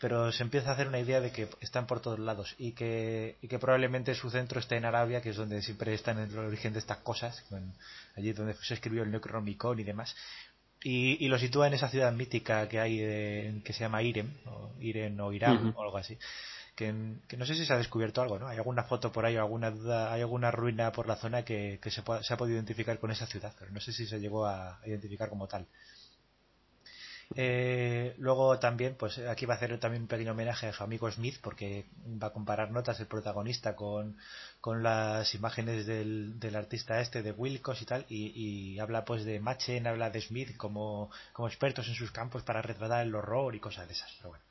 pero 0.00 0.32
se 0.32 0.42
empieza 0.42 0.70
a 0.70 0.72
hacer 0.72 0.88
una 0.88 0.98
idea 0.98 1.20
de 1.20 1.30
que 1.30 1.48
están 1.60 1.86
por 1.86 2.00
todos 2.00 2.18
lados 2.18 2.54
y 2.58 2.72
que, 2.72 3.36
y 3.42 3.48
que 3.48 3.58
probablemente 3.58 4.14
su 4.14 4.30
centro 4.30 4.58
esté 4.58 4.76
en 4.76 4.86
Arabia, 4.86 5.20
que 5.20 5.30
es 5.30 5.36
donde 5.36 5.60
siempre 5.60 5.92
están 5.92 6.18
en 6.18 6.30
el 6.30 6.38
origen 6.38 6.72
de 6.72 6.78
estas 6.78 6.98
cosas, 6.98 7.44
allí 8.16 8.32
donde 8.32 8.54
se 8.54 8.74
escribió 8.74 9.02
el 9.02 9.10
Necronomicon 9.10 9.78
y 9.78 9.84
demás. 9.84 10.16
y, 10.82 11.28
lo 11.28 11.38
sitúa 11.38 11.66
en 11.66 11.74
esa 11.74 11.90
ciudad 11.90 12.12
mítica 12.12 12.66
que 12.66 12.80
hay 12.80 13.60
que 13.62 13.72
se 13.74 13.80
llama 13.80 14.02
Irem 14.02 14.32
o 14.46 14.72
Irem 14.80 15.20
o 15.20 15.32
Irán 15.32 15.74
o 15.76 15.82
algo 15.82 15.98
así 15.98 16.16
que, 16.74 16.90
no 16.92 17.44
sé 17.44 17.54
si 17.54 17.66
se 17.66 17.74
ha 17.74 17.76
descubierto 17.76 18.22
algo 18.22 18.38
no 18.38 18.48
hay 18.48 18.56
alguna 18.56 18.84
foto 18.84 19.12
por 19.12 19.26
ahí 19.26 19.36
o 19.36 19.40
alguna 19.40 19.70
duda 19.70 20.10
hay 20.10 20.22
alguna 20.22 20.50
ruina 20.50 20.90
por 20.92 21.06
la 21.06 21.16
zona 21.16 21.44
que, 21.44 21.78
se, 21.82 21.90
se, 22.22 22.32
ha 22.32 22.36
podido 22.38 22.56
identificar 22.56 22.98
con 22.98 23.10
esa 23.10 23.26
ciudad 23.26 23.54
pero 23.58 23.70
no 23.70 23.80
sé 23.80 23.92
si 23.92 24.06
se 24.06 24.18
llegó 24.18 24.46
a 24.46 24.80
identificar 24.86 25.28
como 25.28 25.46
tal 25.46 25.66
eh, 27.36 28.14
luego 28.18 28.58
también, 28.58 28.96
pues 28.96 29.18
aquí 29.18 29.46
va 29.46 29.54
a 29.54 29.56
hacer 29.56 29.78
también 29.78 30.02
un 30.02 30.08
pequeño 30.08 30.32
homenaje 30.32 30.66
a 30.66 30.72
su 30.72 30.82
amigo 30.82 31.08
Smith, 31.10 31.36
porque 31.40 31.86
va 32.20 32.28
a 32.28 32.32
comparar 32.32 32.72
notas 32.72 32.98
el 32.98 33.06
protagonista 33.06 33.76
con, 33.76 34.16
con 34.60 34.82
las 34.82 35.32
imágenes 35.34 35.86
del, 35.86 36.40
del, 36.40 36.56
artista 36.56 37.00
este 37.00 37.22
de 37.22 37.30
Wilcox 37.30 37.82
y 37.82 37.84
tal, 37.84 38.04
y, 38.08 38.78
habla 38.80 39.04
pues 39.04 39.24
de 39.24 39.38
Machen, 39.38 39.86
habla 39.86 40.10
de 40.10 40.20
Smith 40.20 40.56
como, 40.56 41.10
como 41.32 41.46
expertos 41.46 41.86
en 41.86 41.94
sus 41.94 42.10
campos 42.10 42.42
para 42.42 42.62
retratar 42.62 43.06
el 43.06 43.14
horror 43.14 43.54
y 43.54 43.60
cosas 43.60 43.86
de 43.86 43.94
esas. 43.94 44.12
Pero 44.18 44.30
bueno. 44.30 44.44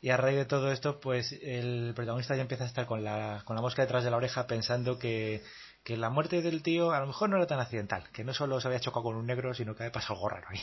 Y 0.00 0.10
a 0.10 0.16
raíz 0.16 0.36
de 0.36 0.44
todo 0.46 0.72
esto, 0.72 1.00
pues 1.00 1.32
el 1.42 1.92
protagonista 1.94 2.34
ya 2.36 2.42
empieza 2.42 2.64
a 2.64 2.68
estar 2.68 2.86
con 2.86 3.04
la, 3.04 3.42
con 3.44 3.56
la 3.56 3.62
mosca 3.62 3.82
detrás 3.82 4.04
de 4.04 4.10
la 4.10 4.16
oreja 4.16 4.46
pensando 4.46 4.98
que, 4.98 5.42
que 5.84 5.96
la 5.96 6.08
muerte 6.08 6.40
del 6.40 6.62
tío 6.62 6.92
a 6.92 7.00
lo 7.00 7.08
mejor 7.08 7.28
no 7.28 7.36
era 7.36 7.46
tan 7.46 7.60
accidental, 7.60 8.08
que 8.12 8.24
no 8.24 8.32
solo 8.32 8.60
se 8.60 8.68
había 8.68 8.80
chocado 8.80 9.02
con 9.02 9.16
un 9.16 9.26
negro, 9.26 9.52
sino 9.54 9.74
que 9.74 9.82
había 9.82 9.92
pasado 9.92 10.14
algo 10.14 10.28
raro 10.28 10.46
ahí. 10.48 10.60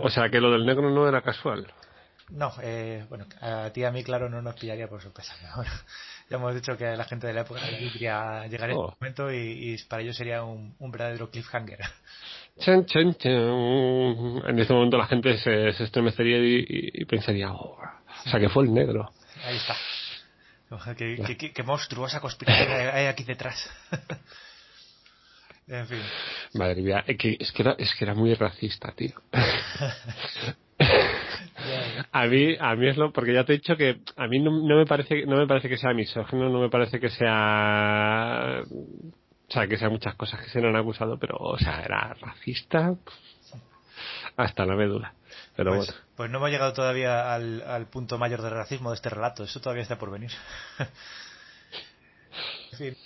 O 0.00 0.10
sea 0.10 0.28
que 0.28 0.40
lo 0.40 0.52
del 0.52 0.66
negro 0.66 0.90
no 0.90 1.08
era 1.08 1.22
casual. 1.22 1.66
No, 2.30 2.52
eh, 2.62 3.04
bueno, 3.10 3.26
a 3.40 3.70
ti 3.70 3.82
y 3.82 3.84
a 3.84 3.90
mí, 3.90 4.02
claro, 4.02 4.30
no 4.30 4.40
nos 4.40 4.54
pillaría 4.54 4.88
por 4.88 5.02
sorpresa. 5.02 5.34
ya 6.30 6.36
hemos 6.36 6.54
dicho 6.54 6.76
que 6.76 6.96
la 6.96 7.04
gente 7.04 7.26
de 7.26 7.34
la 7.34 7.42
época 7.42 7.60
quería 7.60 8.46
llegar 8.46 8.70
en 8.70 8.76
este 8.76 8.96
momento 8.98 9.30
y, 9.30 9.76
para 9.88 10.02
ellos 10.02 10.16
sería 10.16 10.42
un, 10.42 10.74
verdadero 10.80 11.30
cliffhanger. 11.30 11.80
En 12.56 12.84
este 14.60 14.72
momento 14.72 14.96
la 14.96 15.08
gente 15.08 15.36
se, 15.38 15.70
estremecería 15.70 16.38
y, 16.38 17.04
pensaría, 17.04 17.50
oh, 17.52 17.76
o 18.26 18.28
sea 18.28 18.38
que 18.38 18.48
fue 18.48 18.62
el 18.62 18.72
negro. 18.72 19.10
Ahí 19.44 19.56
está. 19.56 19.74
Qué, 20.96 21.52
qué 21.52 21.62
monstruosa 21.62 22.20
conspiración 22.20 22.70
hay 22.70 23.06
aquí 23.06 23.24
detrás. 23.24 23.68
En 25.66 25.86
fin. 25.86 26.02
Madre 26.54 26.82
mía, 26.82 27.04
es 27.06 27.16
que, 27.16 27.62
era, 27.62 27.74
es 27.78 27.94
que 27.94 28.04
era 28.04 28.14
muy 28.14 28.34
racista, 28.34 28.92
tío. 28.92 29.14
a 32.12 32.26
mí 32.26 32.56
a 32.58 32.74
mí 32.74 32.88
es 32.88 32.96
lo 32.96 33.12
porque 33.12 33.32
ya 33.32 33.44
te 33.44 33.54
he 33.54 33.56
dicho 33.56 33.76
que 33.76 34.00
a 34.16 34.26
mí 34.26 34.40
no, 34.40 34.50
me 34.50 34.86
parece 34.86 35.24
no 35.26 35.36
me 35.36 35.46
parece 35.46 35.68
que 35.68 35.76
sea 35.76 35.94
misógino 35.94 36.48
no 36.48 36.60
me 36.60 36.68
parece 36.68 36.98
que 37.00 37.10
sea 37.10 38.62
o 38.68 39.52
sea 39.52 39.66
que 39.66 39.78
sea 39.78 39.88
muchas 39.88 40.14
cosas 40.16 40.40
que 40.42 40.50
se 40.50 40.60
le 40.60 40.68
han 40.68 40.76
acusado 40.76 41.18
pero 41.18 41.36
o 41.38 41.56
sea 41.58 41.80
era 41.82 42.14
racista 42.14 42.94
hasta 44.36 44.66
la 44.66 44.74
médula 44.74 45.14
pero 45.56 45.76
pues, 45.76 45.86
bueno. 45.86 46.02
pues 46.16 46.30
no 46.30 46.38
hemos 46.38 46.50
llegado 46.50 46.72
todavía 46.72 47.32
al, 47.32 47.62
al 47.62 47.86
punto 47.86 48.18
mayor 48.18 48.42
de 48.42 48.50
racismo 48.50 48.90
de 48.90 48.96
este 48.96 49.10
relato 49.10 49.44
eso 49.44 49.60
todavía 49.60 49.82
está 49.82 49.96
por 49.96 50.10
venir 50.10 50.32
en 52.72 52.78
fin 52.78 52.96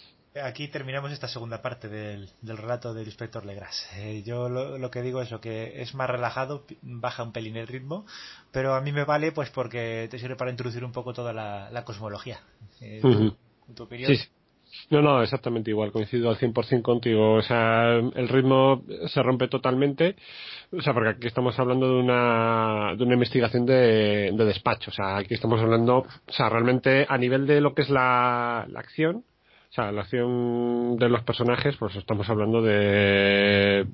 aquí 0.42 0.68
terminamos 0.68 1.12
esta 1.12 1.28
segunda 1.28 1.60
parte 1.62 1.88
del, 1.88 2.28
relato 2.42 2.94
del 2.94 3.06
inspector 3.06 3.44
Legras. 3.44 3.88
Eh, 3.96 4.22
yo 4.24 4.48
lo, 4.48 4.90
que 4.90 5.02
digo 5.02 5.22
es 5.22 5.30
lo 5.30 5.40
que 5.40 5.80
es 5.82 5.94
más 5.94 6.08
relajado, 6.08 6.64
baja 6.82 7.22
un 7.22 7.32
pelín 7.32 7.56
el 7.56 7.66
ritmo, 7.66 8.06
pero 8.52 8.74
a 8.74 8.80
mí 8.80 8.92
me 8.92 9.04
vale 9.04 9.32
pues 9.32 9.50
porque 9.50 10.08
te 10.10 10.18
sirve 10.18 10.36
para 10.36 10.50
introducir 10.50 10.84
un 10.84 10.92
poco 10.92 11.12
toda 11.12 11.32
la, 11.32 11.84
cosmología. 11.84 12.40
Eh, 12.80 13.00
¿tu, 13.74 13.82
opinión? 13.82 14.14
Sí. 14.14 14.22
No, 14.90 15.00
no, 15.00 15.22
exactamente 15.22 15.70
igual, 15.70 15.92
coincido 15.92 16.28
al 16.30 16.38
100% 16.38 16.82
contigo. 16.82 17.34
O 17.34 17.42
sea, 17.42 17.94
el 17.96 18.28
ritmo 18.28 18.84
se 19.06 19.22
rompe 19.22 19.48
totalmente. 19.48 20.16
O 20.72 20.82
sea, 20.82 20.92
porque 20.92 21.10
aquí 21.10 21.26
estamos 21.26 21.58
hablando 21.58 21.88
de 21.88 22.00
una, 22.00 22.94
de 22.96 23.02
una 23.02 23.14
investigación 23.14 23.64
de, 23.64 24.30
de 24.32 24.44
despacho. 24.44 24.90
O 24.90 24.94
sea, 24.94 25.16
aquí 25.16 25.34
estamos 25.34 25.60
hablando, 25.60 25.98
o 25.98 26.32
sea, 26.32 26.48
realmente 26.48 27.06
a 27.08 27.16
nivel 27.16 27.46
de 27.46 27.60
lo 27.60 27.74
que 27.74 27.82
es 27.82 27.90
la, 27.90 28.66
la 28.68 28.80
acción, 28.80 29.24
o 29.70 29.72
sea, 29.72 29.92
la 29.92 30.00
acción 30.00 30.96
de 30.96 31.10
los 31.10 31.22
personajes, 31.24 31.76
pues 31.76 31.94
estamos 31.96 32.28
hablando 32.30 32.62
de, 32.62 33.86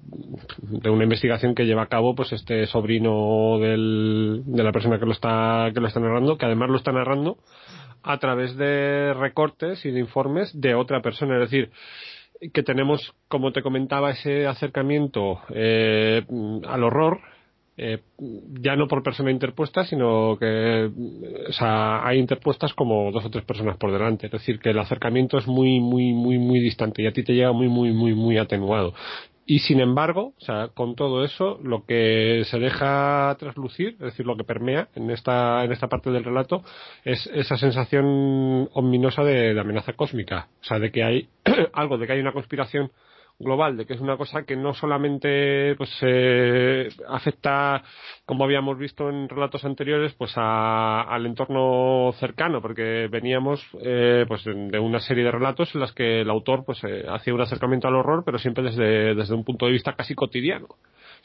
de 0.58 0.90
una 0.90 1.02
investigación 1.02 1.54
que 1.54 1.66
lleva 1.66 1.82
a 1.82 1.88
cabo 1.88 2.14
pues 2.14 2.32
este 2.32 2.66
sobrino 2.66 3.58
del, 3.58 4.42
de 4.46 4.62
la 4.62 4.70
persona 4.70 5.00
que 5.00 5.06
lo 5.06 5.12
está 5.12 5.70
que 5.74 5.80
lo 5.80 5.88
está 5.88 5.98
narrando, 5.98 6.38
que 6.38 6.46
además 6.46 6.70
lo 6.70 6.76
está 6.76 6.92
narrando 6.92 7.38
a 8.04 8.18
través 8.18 8.56
de 8.56 9.14
recortes 9.14 9.84
y 9.84 9.90
de 9.90 9.98
informes 9.98 10.52
de 10.60 10.74
otra 10.74 11.02
persona, 11.02 11.34
es 11.42 11.50
decir, 11.50 11.70
que 12.52 12.62
tenemos, 12.62 13.14
como 13.28 13.52
te 13.52 13.62
comentaba, 13.62 14.10
ese 14.10 14.46
acercamiento 14.46 15.40
eh, 15.48 16.24
al 16.68 16.84
horror 16.84 17.20
eh, 17.76 18.02
ya 18.60 18.76
no 18.76 18.86
por 18.86 19.02
persona 19.02 19.30
interpuesta, 19.30 19.84
sino 19.84 20.36
que 20.38 20.90
o 21.48 21.52
sea, 21.52 22.06
hay 22.06 22.18
interpuestas 22.18 22.72
como 22.72 23.10
dos 23.10 23.24
o 23.24 23.30
tres 23.30 23.44
personas 23.44 23.76
por 23.76 23.92
delante. 23.92 24.26
Es 24.26 24.32
decir, 24.32 24.60
que 24.60 24.70
el 24.70 24.78
acercamiento 24.78 25.38
es 25.38 25.46
muy, 25.46 25.80
muy, 25.80 26.12
muy, 26.12 26.38
muy 26.38 26.60
distante 26.60 27.02
y 27.02 27.06
a 27.06 27.12
ti 27.12 27.24
te 27.24 27.34
llega 27.34 27.52
muy, 27.52 27.68
muy, 27.68 27.92
muy, 27.92 28.14
muy 28.14 28.38
atenuado. 28.38 28.94
Y 29.46 29.58
sin 29.58 29.80
embargo, 29.80 30.32
o 30.38 30.40
sea, 30.40 30.68
con 30.68 30.94
todo 30.94 31.22
eso, 31.22 31.58
lo 31.62 31.84
que 31.84 32.44
se 32.46 32.58
deja 32.58 33.36
traslucir, 33.38 33.88
es 33.94 33.98
decir, 33.98 34.24
lo 34.24 34.36
que 34.36 34.44
permea 34.44 34.88
en 34.94 35.10
esta, 35.10 35.64
en 35.64 35.72
esta 35.72 35.88
parte 35.88 36.10
del 36.10 36.24
relato, 36.24 36.62
es 37.04 37.26
esa 37.26 37.58
sensación 37.58 38.70
ominosa 38.72 39.22
de, 39.22 39.52
de 39.52 39.60
amenaza 39.60 39.92
cósmica. 39.92 40.48
O 40.62 40.64
sea, 40.64 40.78
de 40.78 40.90
que 40.90 41.04
hay 41.04 41.28
algo, 41.74 41.98
de 41.98 42.06
que 42.06 42.14
hay 42.14 42.20
una 42.20 42.32
conspiración 42.32 42.90
global, 43.38 43.76
de 43.76 43.86
que 43.86 43.94
es 43.94 44.00
una 44.00 44.16
cosa 44.16 44.44
que 44.44 44.56
no 44.56 44.74
solamente 44.74 45.74
pues 45.76 45.90
eh, 46.02 46.88
afecta, 47.08 47.82
como 48.24 48.44
habíamos 48.44 48.78
visto 48.78 49.08
en 49.10 49.28
relatos 49.28 49.64
anteriores, 49.64 50.14
pues 50.14 50.32
al 50.36 51.26
entorno 51.26 52.12
cercano, 52.18 52.60
porque 52.60 53.08
veníamos 53.10 53.64
eh, 53.80 54.24
pues 54.28 54.44
de, 54.44 54.78
una 54.78 55.00
serie 55.00 55.24
de 55.24 55.32
relatos 55.32 55.74
en 55.74 55.80
las 55.80 55.92
que 55.92 56.20
el 56.20 56.30
autor 56.30 56.64
pues 56.64 56.82
eh, 56.84 57.04
hacía 57.08 57.34
un 57.34 57.40
acercamiento 57.40 57.88
al 57.88 57.96
horror, 57.96 58.22
pero 58.24 58.38
siempre 58.38 58.64
desde, 58.64 59.14
desde 59.14 59.34
un 59.34 59.44
punto 59.44 59.66
de 59.66 59.72
vista 59.72 59.94
casi 59.94 60.14
cotidiano. 60.14 60.68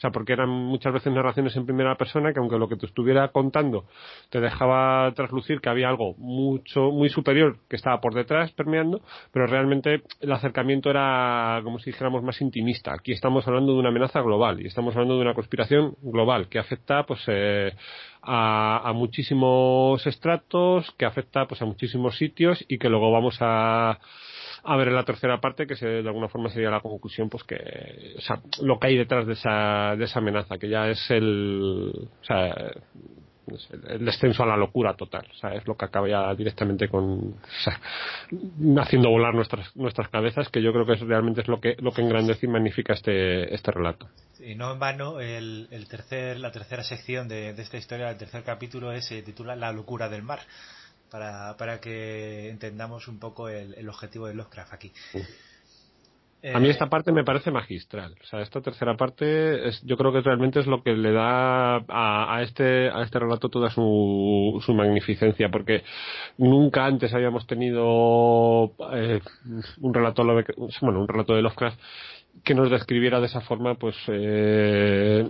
sea, 0.00 0.12
porque 0.12 0.32
eran 0.32 0.48
muchas 0.48 0.94
veces 0.94 1.12
narraciones 1.12 1.54
en 1.56 1.66
primera 1.66 1.94
persona 1.94 2.32
que 2.32 2.38
aunque 2.38 2.56
lo 2.56 2.70
que 2.70 2.76
te 2.76 2.86
estuviera 2.86 3.28
contando 3.28 3.84
te 4.30 4.40
dejaba 4.40 5.12
traslucir 5.12 5.60
que 5.60 5.68
había 5.68 5.90
algo 5.90 6.14
mucho, 6.16 6.90
muy 6.90 7.10
superior 7.10 7.58
que 7.68 7.76
estaba 7.76 8.00
por 8.00 8.14
detrás 8.14 8.50
permeando, 8.52 9.02
pero 9.30 9.46
realmente 9.46 10.02
el 10.20 10.32
acercamiento 10.32 10.88
era, 10.88 11.60
como 11.64 11.78
si 11.80 11.92
dijéramos, 12.00 12.22
más 12.22 12.40
intimista. 12.40 12.94
Aquí 12.94 13.12
estamos 13.12 13.46
hablando 13.46 13.74
de 13.74 13.78
una 13.78 13.90
amenaza 13.90 14.22
global 14.22 14.62
y 14.62 14.66
estamos 14.66 14.94
hablando 14.94 15.16
de 15.16 15.20
una 15.20 15.34
conspiración 15.34 15.94
global 16.00 16.48
que 16.48 16.58
afecta, 16.58 17.04
pues, 17.04 17.20
eh, 17.26 17.74
a, 18.22 18.88
a, 18.88 18.92
muchísimos 18.94 20.06
estratos, 20.06 20.90
que 20.96 21.04
afecta, 21.04 21.46
pues, 21.46 21.60
a 21.60 21.66
muchísimos 21.66 22.16
sitios 22.16 22.64
y 22.68 22.78
que 22.78 22.88
luego 22.88 23.12
vamos 23.12 23.36
a 23.40 23.98
a 24.62 24.76
ver 24.76 24.88
en 24.88 24.94
la 24.94 25.04
tercera 25.04 25.40
parte 25.40 25.66
que 25.66 25.74
se, 25.74 25.86
de 25.86 26.08
alguna 26.08 26.28
forma 26.28 26.50
sería 26.50 26.68
la 26.70 26.80
conclusión 26.80 27.30
pues 27.30 27.44
que 27.44 28.14
o 28.18 28.20
sea, 28.20 28.42
lo 28.60 28.78
que 28.78 28.88
hay 28.88 28.96
detrás 28.98 29.26
de 29.26 29.32
esa, 29.32 29.96
de 29.96 30.04
esa 30.04 30.18
amenaza 30.18 30.58
que 30.58 30.68
ya 30.68 30.86
es 30.90 31.10
el 31.10 31.90
o 32.20 32.24
sea, 32.24 32.54
el 33.88 34.04
descenso 34.04 34.42
a 34.42 34.46
la 34.46 34.56
locura 34.56 34.94
total 34.94 35.26
o 35.30 35.34
sea, 35.34 35.54
es 35.54 35.66
lo 35.66 35.76
que 35.76 35.84
acaba 35.84 36.08
ya 36.08 36.34
directamente 36.34 36.88
con 36.88 37.04
o 37.04 37.62
sea, 37.62 37.80
haciendo 38.82 39.10
volar 39.10 39.34
nuestras 39.34 39.74
nuestras 39.76 40.08
cabezas 40.08 40.48
que 40.48 40.62
yo 40.62 40.72
creo 40.72 40.86
que 40.86 40.94
es, 40.94 41.00
realmente 41.00 41.40
es 41.42 41.48
lo 41.48 41.60
que 41.60 41.76
lo 41.78 41.92
que 41.92 42.02
engrandece 42.02 42.46
y 42.46 42.48
magnifica 42.48 42.92
este 42.92 43.54
este 43.54 43.70
relato. 43.70 44.08
Y 44.40 44.54
no 44.54 44.72
en 44.72 44.78
vano 44.78 45.20
el, 45.20 45.68
el 45.70 45.88
tercer 45.88 46.38
la 46.38 46.50
tercera 46.50 46.82
sección 46.82 47.28
de, 47.28 47.52
de 47.52 47.62
esta 47.62 47.76
historia 47.76 48.10
el 48.10 48.16
tercer 48.16 48.42
capítulo 48.42 48.92
es, 48.92 49.06
se 49.06 49.22
titula 49.22 49.54
la 49.56 49.72
locura 49.72 50.08
del 50.08 50.22
mar 50.22 50.40
para, 51.10 51.56
para 51.56 51.80
que 51.80 52.48
entendamos 52.48 53.08
un 53.08 53.18
poco 53.18 53.48
el, 53.48 53.88
objetivo 53.88 54.28
de 54.28 54.34
Lovecraft 54.34 54.72
aquí. 54.72 54.92
A 56.42 56.58
mí 56.58 56.70
esta 56.70 56.88
parte 56.88 57.12
me 57.12 57.24
parece 57.24 57.50
magistral. 57.50 58.14
O 58.22 58.26
sea, 58.26 58.40
esta 58.40 58.60
tercera 58.60 58.96
parte 58.96 59.68
es, 59.68 59.82
yo 59.82 59.96
creo 59.96 60.12
que 60.12 60.22
realmente 60.22 60.60
es 60.60 60.66
lo 60.66 60.82
que 60.82 60.92
le 60.92 61.12
da 61.12 61.76
a, 61.76 62.36
a 62.36 62.42
este, 62.42 62.88
a 62.88 63.02
este 63.02 63.18
relato 63.18 63.50
toda 63.50 63.68
su, 63.70 64.60
su, 64.64 64.72
magnificencia, 64.72 65.50
porque 65.50 65.82
nunca 66.38 66.86
antes 66.86 67.12
habíamos 67.12 67.46
tenido 67.46 68.72
eh, 68.92 69.20
un 69.80 69.92
relato, 69.94 70.24
bueno, 70.24 71.00
un 71.00 71.08
relato 71.08 71.34
de 71.34 71.42
Lovecraft 71.42 71.78
que 72.42 72.54
nos 72.54 72.70
describiera 72.70 73.20
de 73.20 73.26
esa 73.26 73.42
forma, 73.42 73.74
pues, 73.74 73.96
eh, 74.08 75.28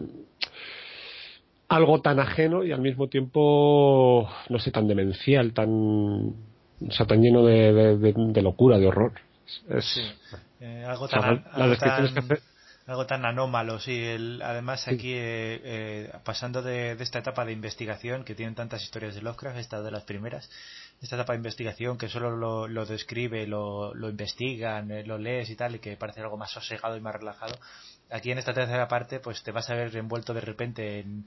algo 1.68 2.00
tan 2.02 2.20
ajeno 2.20 2.64
y 2.64 2.70
al 2.70 2.80
mismo 2.80 3.08
tiempo, 3.08 4.28
no 4.48 4.58
sé, 4.60 4.70
tan 4.70 4.86
demencial, 4.86 5.52
tan, 5.54 5.70
o 5.70 6.90
sea, 6.90 7.06
tan 7.06 7.20
lleno 7.20 7.44
de, 7.44 7.96
de, 7.96 8.42
locura, 8.42 8.78
de 8.78 8.86
horror. 8.86 9.12
sí. 9.80 10.02
Eh, 10.60 10.84
algo 10.86 11.08
tan, 11.08 11.44
algo, 11.52 11.76
tan, 11.78 12.28
algo 12.86 13.06
tan 13.06 13.24
anómalo, 13.24 13.78
sí. 13.78 14.04
además, 14.42 14.86
aquí, 14.88 15.14
eh, 15.14 15.60
eh, 15.64 16.12
pasando 16.24 16.60
de, 16.60 16.92
esta 16.92 17.20
etapa 17.20 17.44
de 17.44 17.52
investigación, 17.52 18.24
que 18.24 18.34
tienen 18.34 18.54
tantas 18.54 18.82
historias 18.82 19.14
de 19.14 19.22
Lovecraft, 19.22 19.58
esta 19.58 19.80
de 19.80 19.90
las 19.90 20.02
primeras, 20.04 20.50
esta 21.00 21.16
etapa 21.16 21.32
de 21.32 21.38
investigación 21.38 21.96
que 21.96 22.08
solo 22.08 22.66
lo, 22.66 22.86
describe, 22.86 23.46
lo, 23.46 23.94
lo 23.94 24.10
investigan, 24.10 24.90
eh, 24.90 25.04
lo 25.04 25.16
lees 25.18 25.48
y 25.48 25.56
tal, 25.56 25.76
y 25.76 25.78
que 25.78 25.96
parece 25.96 26.20
algo 26.20 26.36
más 26.36 26.50
sosegado 26.50 26.96
y 26.96 27.00
más 27.00 27.14
relajado. 27.14 27.54
Aquí 28.10 28.32
en 28.32 28.38
esta 28.38 28.52
tercera 28.52 28.88
parte, 28.88 29.20
pues 29.20 29.42
te 29.42 29.52
vas 29.52 29.70
a 29.70 29.74
ver 29.74 29.96
envuelto 29.96 30.34
de 30.34 30.40
repente 30.40 30.98
en, 31.00 31.26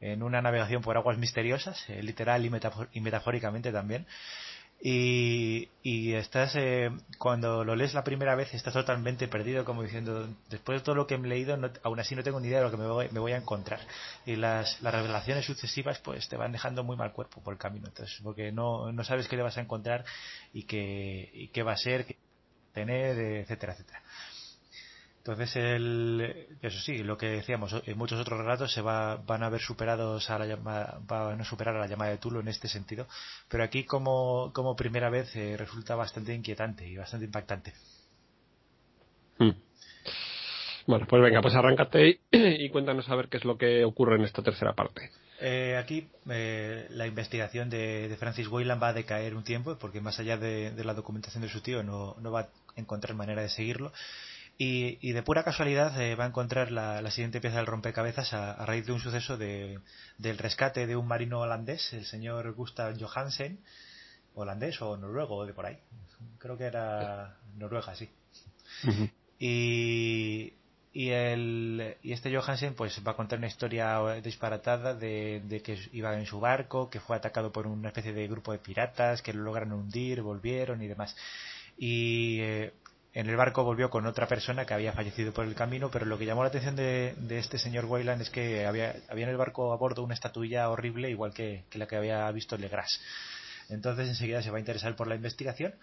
en 0.00 0.22
una 0.22 0.42
navegación 0.42 0.82
por 0.82 0.96
aguas 0.96 1.18
misteriosas, 1.18 1.88
literal 1.88 2.44
y 2.46 3.00
metafóricamente 3.00 3.70
también 3.70 4.06
y, 4.84 5.68
y 5.84 6.14
estás 6.14 6.56
eh, 6.56 6.90
cuando 7.16 7.62
lo 7.62 7.76
lees 7.76 7.94
la 7.94 8.02
primera 8.02 8.34
vez 8.34 8.52
estás 8.52 8.74
totalmente 8.74 9.28
perdido 9.28 9.64
como 9.64 9.84
diciendo 9.84 10.28
después 10.50 10.80
de 10.80 10.84
todo 10.84 10.96
lo 10.96 11.06
que 11.06 11.14
he 11.14 11.18
leído 11.18 11.56
aún 11.84 12.00
así 12.00 12.16
no 12.16 12.24
tengo 12.24 12.40
ni 12.40 12.48
idea 12.48 12.58
de 12.58 12.64
lo 12.64 12.72
que 12.72 12.76
me 12.78 12.88
voy, 12.88 13.08
me 13.12 13.20
voy 13.20 13.30
a 13.30 13.36
encontrar. 13.36 13.78
Y 14.26 14.34
las, 14.34 14.82
las, 14.82 14.92
revelaciones 14.92 15.46
sucesivas 15.46 16.00
pues 16.00 16.28
te 16.28 16.36
van 16.36 16.50
dejando 16.50 16.82
muy 16.82 16.96
mal 16.96 17.12
cuerpo 17.12 17.40
por 17.40 17.54
el 17.54 17.60
camino. 17.60 17.86
Entonces 17.86 18.18
porque 18.24 18.50
no, 18.50 18.90
no 18.90 19.04
sabes 19.04 19.28
qué 19.28 19.36
le 19.36 19.44
vas 19.44 19.56
a 19.56 19.60
encontrar 19.60 20.04
y 20.52 20.64
qué, 20.64 21.30
y 21.32 21.48
qué 21.48 21.62
va 21.62 21.74
a 21.74 21.76
ser 21.76 22.04
qué 22.04 22.16
tener 22.72 23.16
etcétera 23.18 23.74
etcétera 23.74 24.02
entonces, 25.24 25.54
el, 25.54 26.48
eso 26.62 26.80
sí, 26.80 27.04
lo 27.04 27.16
que 27.16 27.26
decíamos, 27.28 27.80
en 27.86 27.96
muchos 27.96 28.18
otros 28.18 28.40
relatos 28.40 28.72
se 28.72 28.82
va, 28.82 29.18
van 29.18 29.44
a 29.44 29.50
ver 29.50 29.60
superados 29.60 30.28
a 30.30 30.38
la 30.40 30.46
llamada, 30.46 30.98
van 31.06 31.40
a 31.40 31.44
superar 31.44 31.76
a 31.76 31.78
la 31.78 31.86
llamada 31.86 32.10
de 32.10 32.18
Tulo 32.18 32.40
en 32.40 32.48
este 32.48 32.66
sentido, 32.66 33.06
pero 33.48 33.62
aquí 33.62 33.84
como, 33.84 34.50
como 34.52 34.74
primera 34.74 35.10
vez 35.10 35.36
eh, 35.36 35.56
resulta 35.56 35.94
bastante 35.94 36.34
inquietante 36.34 36.88
y 36.88 36.96
bastante 36.96 37.26
impactante. 37.26 37.72
Hmm. 39.38 39.52
Bueno, 40.88 41.06
pues 41.08 41.22
venga, 41.22 41.40
pues 41.40 41.54
arráncate 41.54 42.18
y, 42.32 42.68
cuéntanos 42.70 43.08
a 43.08 43.14
ver 43.14 43.28
qué 43.28 43.36
es 43.36 43.44
lo 43.44 43.56
que 43.56 43.84
ocurre 43.84 44.16
en 44.16 44.24
esta 44.24 44.42
tercera 44.42 44.72
parte. 44.72 45.12
Eh, 45.40 45.76
aquí 45.76 46.08
eh, 46.30 46.88
la 46.90 47.06
investigación 47.06 47.70
de, 47.70 48.12
Francis 48.18 48.48
Wayland 48.48 48.82
va 48.82 48.88
a 48.88 48.92
decaer 48.92 49.36
un 49.36 49.44
tiempo 49.44 49.78
porque 49.78 50.00
más 50.00 50.18
allá 50.18 50.36
de, 50.36 50.72
la 50.82 50.94
documentación 50.94 51.42
de 51.44 51.48
su 51.48 51.60
tío 51.60 51.84
no, 51.84 52.16
no 52.20 52.32
va 52.32 52.40
a 52.40 52.48
encontrar 52.74 53.14
manera 53.14 53.42
de 53.42 53.48
seguirlo 53.48 53.92
y, 54.58 55.12
de 55.12 55.22
pura 55.22 55.42
casualidad 55.42 56.00
eh, 56.00 56.14
va 56.14 56.24
a 56.24 56.28
encontrar 56.28 56.70
la, 56.70 57.10
siguiente 57.10 57.40
pieza 57.40 57.56
del 57.56 57.66
rompecabezas 57.66 58.32
a, 58.32 58.64
raíz 58.64 58.86
de 58.86 58.92
un 58.92 59.00
suceso 59.00 59.36
de, 59.36 59.80
del 60.18 60.38
rescate 60.38 60.86
de 60.86 60.94
un 60.94 61.08
marino 61.08 61.40
holandés, 61.40 61.92
el 61.92 62.04
señor 62.04 62.52
Gustav 62.52 62.96
Johansen, 62.98 63.58
holandés 64.34 64.80
o 64.82 64.96
noruego 64.96 65.36
o 65.36 65.46
de 65.46 65.52
por 65.52 65.66
ahí. 65.66 65.78
Creo 66.38 66.56
que 66.56 66.64
era 66.64 67.36
Noruega, 67.56 67.94
sí. 67.94 68.08
y, 69.38 70.52
y, 70.92 71.08
el, 71.10 71.96
y 72.02 72.12
este 72.12 72.34
Johansen 72.34 72.74
pues 72.74 73.00
va 73.06 73.12
a 73.12 73.16
contar 73.16 73.38
una 73.38 73.48
historia 73.48 73.98
disparatada 74.22 74.94
de, 74.94 75.62
que 75.64 75.78
iba 75.92 76.16
en 76.16 76.26
su 76.26 76.38
barco, 76.38 76.88
que 76.90 77.00
fue 77.00 77.16
atacado 77.16 77.50
por 77.50 77.66
una 77.66 77.88
especie 77.88 78.12
de 78.12 78.28
grupo 78.28 78.52
de 78.52 78.58
piratas, 78.58 79.22
que 79.22 79.32
lo 79.32 79.42
lograron 79.42 79.72
hundir, 79.72 80.22
volvieron 80.22 80.82
y 80.82 80.86
demás. 80.86 81.16
Y 81.76 82.40
eh, 82.40 82.72
en 83.14 83.28
el 83.28 83.36
barco 83.36 83.62
volvió 83.62 83.90
con 83.90 84.06
otra 84.06 84.26
persona 84.26 84.64
que 84.64 84.72
había 84.72 84.92
fallecido 84.92 85.32
por 85.32 85.44
el 85.44 85.54
camino, 85.54 85.90
pero 85.90 86.06
lo 86.06 86.16
que 86.18 86.24
llamó 86.24 86.42
la 86.42 86.48
atención 86.48 86.76
de, 86.76 87.14
este 87.28 87.58
señor 87.58 87.84
Wayland 87.84 88.22
es 88.22 88.30
que 88.30 88.64
había, 88.64 88.96
había, 89.08 89.24
en 89.24 89.30
el 89.30 89.36
barco 89.36 89.72
a 89.72 89.76
bordo 89.76 90.02
una 90.02 90.14
estatuilla 90.14 90.70
horrible, 90.70 91.10
igual 91.10 91.34
que, 91.34 91.64
la 91.74 91.86
que 91.86 91.96
había 91.96 92.30
visto 92.30 92.56
Legras. 92.56 93.00
Entonces 93.68 94.08
enseguida 94.08 94.42
se 94.42 94.50
va 94.50 94.56
a 94.56 94.60
interesar 94.60 94.96
por 94.96 95.08
la 95.08 95.14
investigación 95.14 95.74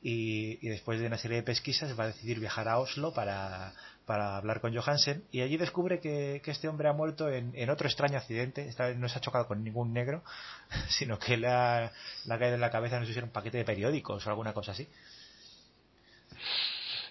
y, 0.00 0.56
después 0.68 1.00
de 1.00 1.06
una 1.06 1.18
serie 1.18 1.38
de 1.38 1.42
pesquisas 1.42 1.98
va 1.98 2.04
a 2.04 2.08
decidir 2.08 2.38
viajar 2.38 2.68
a 2.68 2.78
Oslo 2.78 3.12
para, 3.12 3.72
hablar 4.06 4.60
con 4.60 4.74
Johansen 4.74 5.24
y 5.32 5.42
allí 5.42 5.56
descubre 5.56 5.98
que, 5.98 6.40
este 6.44 6.68
hombre 6.68 6.88
ha 6.88 6.92
muerto 6.92 7.28
en, 7.28 7.68
otro 7.68 7.88
extraño 7.88 8.16
accidente. 8.16 8.68
Esta 8.68 8.86
vez 8.86 8.96
no 8.96 9.08
se 9.08 9.18
ha 9.18 9.20
chocado 9.20 9.48
con 9.48 9.64
ningún 9.64 9.92
negro, 9.92 10.22
sino 10.88 11.18
que 11.18 11.36
le 11.36 11.48
ha 11.48 11.90
caído 12.28 12.54
en 12.54 12.60
la 12.60 12.70
cabeza, 12.70 13.00
no 13.00 13.06
sé 13.06 13.12
si 13.12 13.18
era 13.18 13.26
un 13.26 13.32
paquete 13.32 13.58
de 13.58 13.64
periódicos 13.64 14.24
o 14.24 14.30
alguna 14.30 14.52
cosa 14.52 14.70
así 14.70 14.88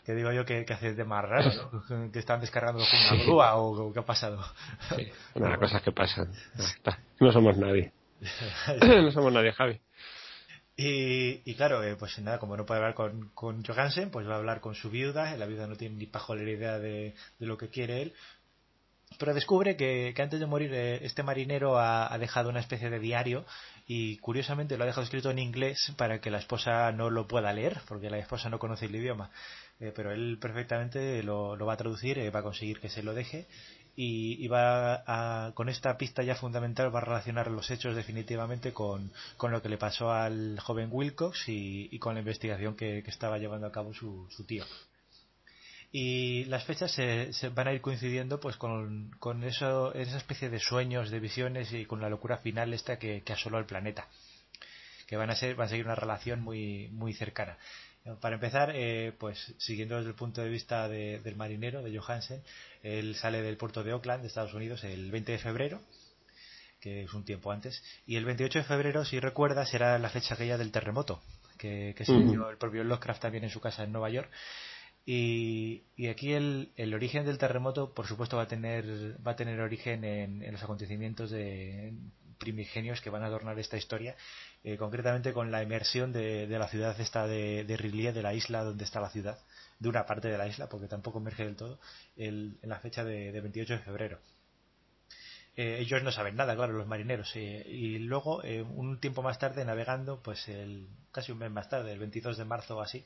que 0.06 0.14
digo 0.14 0.32
yo 0.32 0.46
que, 0.46 0.66
que 0.66 0.74
hace 0.74 0.94
de 0.94 1.04
más 1.04 1.26
raro, 1.26 1.52
que 2.14 2.20
están 2.20 2.40
descargando 2.40 2.84
con 2.84 3.18
una 3.18 3.24
grúa 3.24 3.56
o, 3.56 3.92
qué 3.92 4.00
ha 4.00 4.06
pasado. 4.06 4.44
Sí, 4.96 5.12
una 5.34 5.58
cosas 5.58 5.82
que 5.82 5.92
pasan. 5.92 6.32
No 7.20 7.32
somos 7.32 7.58
nadie. 7.58 7.92
no 8.82 9.12
somos 9.12 9.34
nadie, 9.34 9.52
Javi. 9.52 9.80
Y, 10.78 11.42
y 11.50 11.56
claro, 11.56 11.82
eh, 11.84 11.96
pues 11.96 12.20
nada, 12.20 12.38
como 12.38 12.58
no 12.58 12.66
puede 12.66 12.82
hablar 12.82 12.96
con, 12.96 13.30
con 13.30 13.64
Johansen, 13.64 14.12
pues 14.12 14.28
va 14.28 14.34
a 14.34 14.38
hablar 14.38 14.60
con 14.60 14.76
su 14.76 14.90
viuda. 14.90 15.36
La 15.38 15.46
viuda 15.46 15.68
no 15.68 15.76
tiene 15.76 15.96
ni 15.96 16.06
pajolera 16.06 16.52
idea 16.52 16.80
de, 16.80 17.16
de 17.40 17.46
lo 17.46 17.58
que 17.58 17.70
quiere 17.70 18.02
él. 18.02 18.14
Pero 19.18 19.34
descubre 19.34 19.78
que, 19.78 20.14
que 20.16 20.22
antes 20.22 20.40
de 20.40 20.46
morir 20.46 20.74
eh, 20.74 21.00
este 21.06 21.24
marinero 21.24 21.78
ha, 21.78 22.14
ha, 22.14 22.18
dejado 22.18 22.50
una 22.50 22.60
especie 22.60 22.90
de 22.90 23.00
diario 23.00 23.46
y 23.88 24.18
curiosamente 24.18 24.78
lo 24.78 24.84
ha 24.84 24.88
dejado 24.88 25.04
escrito 25.04 25.32
en 25.32 25.40
inglés 25.40 25.94
para 25.96 26.20
que 26.20 26.32
la 26.32 26.40
esposa 26.40 26.92
no 26.92 27.10
lo 27.10 27.28
pueda 27.28 27.54
leer, 27.54 27.80
porque 27.88 28.10
la 28.10 28.18
esposa 28.18 28.50
no 28.50 28.60
conoce 28.60 28.88
el 28.88 28.96
idioma. 28.96 29.30
Eh, 29.80 29.92
pero 29.94 30.12
él 30.14 30.38
perfectamente 30.40 31.22
lo, 31.24 31.58
va 31.58 31.74
a 31.74 31.78
traducir, 31.78 32.18
eh, 32.18 32.30
va 32.30 32.40
a 32.40 32.44
conseguir 32.44 32.80
que 32.80 32.90
se 32.90 33.04
lo 33.04 33.14
deje 33.14 33.48
y, 33.96 34.48
va 34.48 35.04
a, 35.06 35.54
con 35.54 35.70
esta 35.70 35.98
pista 35.98 36.22
ya 36.24 36.36
fundamental 36.36 36.94
va 36.94 37.00
a 37.00 37.06
relacionar 37.06 37.50
los 37.50 37.72
hechos 37.72 37.96
definitivamente 37.96 38.74
con, 38.74 39.12
lo 39.42 39.62
que 39.62 39.70
le 39.70 39.78
pasó 39.78 40.12
al 40.12 40.60
joven 40.60 40.90
Wilcox 40.92 41.46
y, 41.48 41.98
con 42.00 42.16
la 42.16 42.20
investigación 42.20 42.76
que, 42.76 43.00
estaba 43.00 43.38
llevando 43.38 43.68
a 43.68 43.72
cabo 43.72 43.94
su, 43.94 44.28
tío. 44.46 44.66
Y 45.92 46.44
las 46.46 46.66
fechas 46.66 46.92
se, 46.92 47.32
van 47.50 47.70
a 47.70 47.74
ir 47.74 47.80
coincidiendo 47.80 48.40
pues 48.40 48.58
con, 48.58 49.12
con 49.20 49.44
eso, 49.46 49.94
esa 49.94 50.18
especie 50.18 50.50
de 50.50 50.60
sueños, 50.60 51.10
de 51.10 51.22
visiones 51.22 51.72
y 51.72 51.86
con 51.86 52.02
la 52.02 52.10
locura 52.10 52.38
final 52.38 52.74
esta 52.74 53.00
que, 53.00 53.24
que 53.24 53.34
asoló 53.34 53.60
el 53.60 53.66
planeta 53.66 54.08
que 55.08 55.18
van 55.18 55.30
a 55.30 55.36
ser 55.36 55.56
van 55.56 55.68
a 55.68 55.70
seguir 55.70 55.86
una 55.86 55.94
relación 55.94 56.42
muy 56.42 56.90
muy 56.92 57.14
cercana 57.14 57.60
para 58.20 58.36
empezar, 58.36 58.72
eh, 58.76 59.14
pues 59.18 59.56
siguiendo 59.58 59.98
desde 59.98 60.10
el 60.10 60.16
punto 60.16 60.42
de 60.42 60.50
vista 60.50 60.88
del 60.88 61.36
marinero, 61.36 61.82
de 61.82 61.98
Johansen, 61.98 62.44
él 62.84 63.16
sale 63.16 63.42
del 63.42 63.58
puerto 63.58 63.84
de 63.84 63.94
Oakland, 63.94 64.22
de 64.22 64.28
Estados 64.28 64.54
Unidos, 64.54 64.84
el 64.84 65.10
20 65.10 65.32
de 65.32 65.38
febrero, 65.40 65.82
que 66.80 67.04
es 67.04 67.14
un 67.14 67.26
tiempo 67.26 67.52
antes, 67.52 67.84
y 68.06 68.16
el 68.16 68.26
28 68.26 68.60
de 68.60 68.66
febrero, 68.66 69.06
si 69.06 69.20
recuerdas, 69.20 69.70
será 69.70 69.98
la 69.98 70.10
fecha 70.10 70.36
aquella 70.36 70.58
del 70.58 70.72
terremoto, 70.72 71.22
que, 71.58 71.96
que 71.98 72.06
se 72.06 72.14
dio 72.14 72.50
el 72.50 72.58
propio 72.58 72.84
Lovecraft 72.84 73.24
también 73.24 73.44
en 73.44 73.50
su 73.50 73.60
casa 73.60 73.84
en 73.84 73.92
Nueva 73.92 74.10
York. 74.10 74.30
Y, 75.08 75.84
aquí 76.10 76.34
el, 76.34 76.72
el, 76.78 76.94
origen 76.94 77.26
del 77.26 77.38
terremoto, 77.38 77.94
por 77.94 78.08
supuesto, 78.08 78.38
va 78.38 78.44
a 78.44 78.48
tener, 78.48 78.86
va 79.26 79.32
a 79.32 79.36
tener 79.36 79.60
origen 79.60 80.04
en, 80.04 80.42
en 80.42 80.52
los 80.52 80.64
acontecimientos 80.64 81.30
de, 81.30 81.94
primigenios 82.38 83.02
que 83.02 83.10
van 83.10 83.24
a 83.24 83.28
adornar 83.28 83.58
esta 83.60 83.78
historia, 83.78 84.16
eh, 84.64 84.78
concretamente 84.78 85.34
con 85.34 85.52
la 85.52 85.64
inmersión 85.64 86.12
de, 86.12 86.48
la 86.48 86.68
ciudad 86.68 87.00
esta 87.00 87.28
de, 87.28 87.64
de 87.64 87.78
de 87.78 88.22
la 88.22 88.34
isla 88.34 88.64
donde 88.64 88.84
está 88.84 89.00
la 89.00 89.10
ciudad, 89.10 89.40
de 89.80 89.90
una 89.90 90.06
parte 90.06 90.28
de 90.28 90.38
la 90.38 90.48
isla, 90.48 90.70
porque 90.70 90.88
tampoco 90.88 91.20
emerge 91.20 91.46
del 91.46 91.56
todo, 91.56 91.80
en 92.18 92.58
la 92.64 92.80
fecha 92.80 93.04
de, 93.04 93.40
28 93.40 93.74
de 93.74 93.80
febrero. 93.80 94.20
Eh, 95.56 95.78
ellos 95.80 96.04
no 96.04 96.12
saben 96.12 96.36
nada, 96.36 96.56
claro, 96.56 96.74
los 96.74 96.88
marineros. 96.88 97.32
Eh, 97.36 97.66
y 97.68 98.00
luego, 98.00 98.42
un 98.76 99.00
tiempo 99.00 99.22
más 99.22 99.40
tarde, 99.40 99.64
navegando, 99.64 100.22
pues 100.22 100.48
el, 100.50 100.90
casi 101.12 101.32
un 101.32 101.40
mes 101.40 101.52
más 101.52 101.70
tarde, 101.70 101.92
el 101.94 102.00
22 102.00 102.38
de 102.38 102.46
marzo 102.46 102.78
o 102.78 102.82
así, 102.82 103.06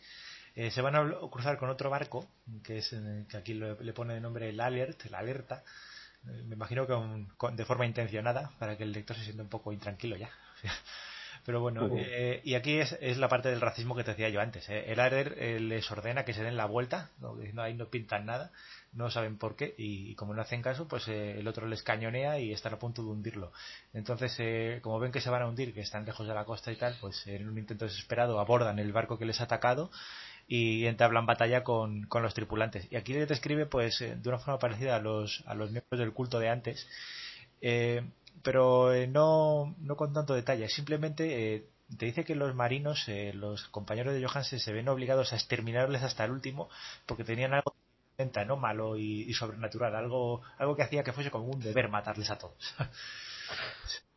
se 0.56 0.82
van 0.82 0.96
a 0.96 1.10
cruzar 1.32 1.58
con 1.58 1.70
otro 1.70 1.90
barco, 1.90 2.28
que 2.64 2.80
es 2.80 2.96
que 3.30 3.38
aquí 3.38 3.54
le, 3.54 3.94
pone 3.94 4.16
de 4.16 4.20
nombre 4.20 4.50
el 4.50 4.60
Alert, 4.60 5.06
la 5.06 5.20
alerta, 5.20 5.64
me 6.24 6.56
imagino 6.56 6.86
que 6.86 6.96
de 7.54 7.66
forma 7.66 7.86
intencionada 7.86 8.52
para 8.60 8.78
que 8.78 8.84
el 8.84 8.92
lector 8.92 9.16
se 9.16 9.24
sienta 9.24 9.44
un 9.44 9.50
poco 9.50 9.72
intranquilo 9.72 10.16
ya. 10.18 10.30
Pero 11.46 11.62
bueno, 11.62 11.90
eh, 11.96 12.42
y 12.44 12.56
aquí 12.56 12.80
es, 12.80 12.98
es, 13.02 13.18
la 13.18 13.30
parte 13.30 13.50
del 13.50 13.62
racismo 13.62 13.96
que 13.96 14.04
te 14.04 14.12
decía 14.12 14.30
yo 14.30 14.42
antes. 14.42 14.70
¿eh? 14.70 14.92
El 14.92 15.00
ARER 15.00 15.36
eh, 15.38 15.60
les 15.60 15.90
ordena 15.90 16.26
que 16.26 16.34
se 16.34 16.44
den 16.44 16.58
la 16.58 16.66
vuelta, 16.66 17.10
¿no? 17.20 17.38
ahí 17.62 17.74
no 17.74 17.88
pintan 17.88 18.26
nada, 18.26 18.52
no 18.94 19.10
saben 19.10 19.38
por 19.38 19.56
qué, 19.56 19.74
y, 19.78 20.16
como 20.16 20.34
no 20.34 20.42
hacen 20.42 20.62
caso, 20.62 20.88
pues 20.88 21.08
el 21.08 21.48
otro 21.48 21.66
les 21.68 21.82
cañonea 21.82 22.40
y 22.40 22.52
están 22.52 22.74
a 22.74 22.80
punto 22.80 23.04
de 23.04 23.10
hundirlo. 23.10 23.52
Entonces, 23.94 24.82
como 24.82 25.00
ven 25.00 25.12
que 25.12 25.22
se 25.22 25.30
van 25.30 25.42
a 25.42 25.48
hundir, 25.48 25.74
que 25.74 25.82
están 25.82 26.06
lejos 26.06 26.28
de 26.28 26.34
la 26.34 26.46
costa 26.46 26.72
y 26.72 26.76
tal, 26.76 26.98
pues 27.00 27.26
en 27.28 27.48
un 27.48 27.58
intento 27.58 27.86
desesperado 27.86 28.40
abordan 28.40 28.78
el 28.80 28.92
barco 28.92 29.18
que 29.18 29.26
les 29.26 29.40
ha 29.40 29.46
atacado 29.46 29.92
y 30.50 30.88
entablan 30.88 31.28
batalla 31.28 31.64
con, 31.64 32.08
con 32.08 32.24
los 32.24 32.34
tripulantes. 32.34 32.92
Y 32.92 32.96
aquí 32.96 33.14
describe, 33.14 33.68
pues, 33.68 34.00
de 34.00 34.30
una 34.30 34.40
forma 34.40 34.60
parecida 34.60 34.96
a 34.96 35.00
los, 35.00 35.44
a 35.46 35.54
los 35.54 35.72
miembros 35.72 36.00
del 36.00 36.12
culto 36.12 36.40
de 36.40 36.50
antes. 36.50 36.88
Eh, 37.62 38.04
pero 38.42 38.94
eh, 38.94 39.08
no, 39.08 39.76
no 39.80 39.96
con 39.96 40.12
tanto 40.12 40.34
detalle. 40.34 40.68
Simplemente 40.70 41.56
eh, 41.56 41.70
te 41.98 42.08
dice 42.08 42.24
que 42.24 42.36
los 42.36 42.56
marinos, 42.56 43.08
eh, 43.08 43.32
los 43.34 43.68
compañeros 43.68 44.14
de 44.14 44.26
Johansen, 44.26 44.60
se 44.60 44.74
ven 44.74 44.90
obligados 44.90 45.34
a 45.34 45.36
exterminarles 45.36 46.04
hasta 46.04 46.26
el 46.26 46.32
último 46.32 46.70
porque 47.06 47.24
tenían 47.24 47.54
algo 47.54 47.76
¿no? 48.48 48.58
malo 48.58 48.98
y, 48.98 49.34
sobrenatural, 49.34 49.96
algo, 49.96 50.42
algo 50.58 50.76
que 50.76 50.84
hacía 50.84 51.04
que 51.04 51.14
fuese 51.14 51.32
como 51.32 51.46
un 51.46 51.60
deber 51.62 51.90
matarles 51.90 52.30
a 52.30 52.38
todos. 52.38 52.76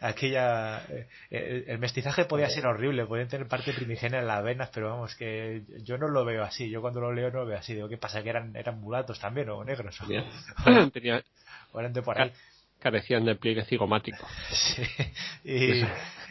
aquella 0.00 0.82
eh, 1.30 1.64
el, 1.68 1.78
mestizaje 1.78 2.24
podía 2.24 2.48
ser 2.48 2.66
horrible, 2.66 3.06
podían 3.06 3.28
tener 3.28 3.48
parte 3.48 3.72
primigenia 3.72 4.20
en 4.20 4.26
las 4.26 4.42
venas, 4.42 4.70
pero 4.72 4.90
vamos, 4.90 5.14
que 5.14 5.62
yo 5.82 5.98
no 5.98 6.08
lo 6.08 6.24
veo 6.24 6.42
así, 6.42 6.70
yo 6.70 6.80
cuando 6.80 7.00
lo 7.00 7.12
leo 7.12 7.30
no 7.30 7.40
lo 7.40 7.46
veo 7.46 7.58
así, 7.58 7.74
digo, 7.74 7.88
¿qué 7.88 7.96
pasa? 7.96 8.22
¿Que 8.22 8.30
eran, 8.30 8.54
eran 8.56 8.80
mulatos 8.80 9.18
también 9.18 9.48
o 9.50 9.64
negros? 9.64 9.98
Tenía, 10.92 11.22
o 11.72 11.80
eran 11.80 11.92
de 11.92 12.02
por 12.02 12.20
ahí. 12.20 12.32
Carecían 12.78 13.24
de 13.24 13.34
pliegue 13.36 13.64
cigomático. 13.64 14.26
Sí, 14.52 14.82
y, 15.44 15.82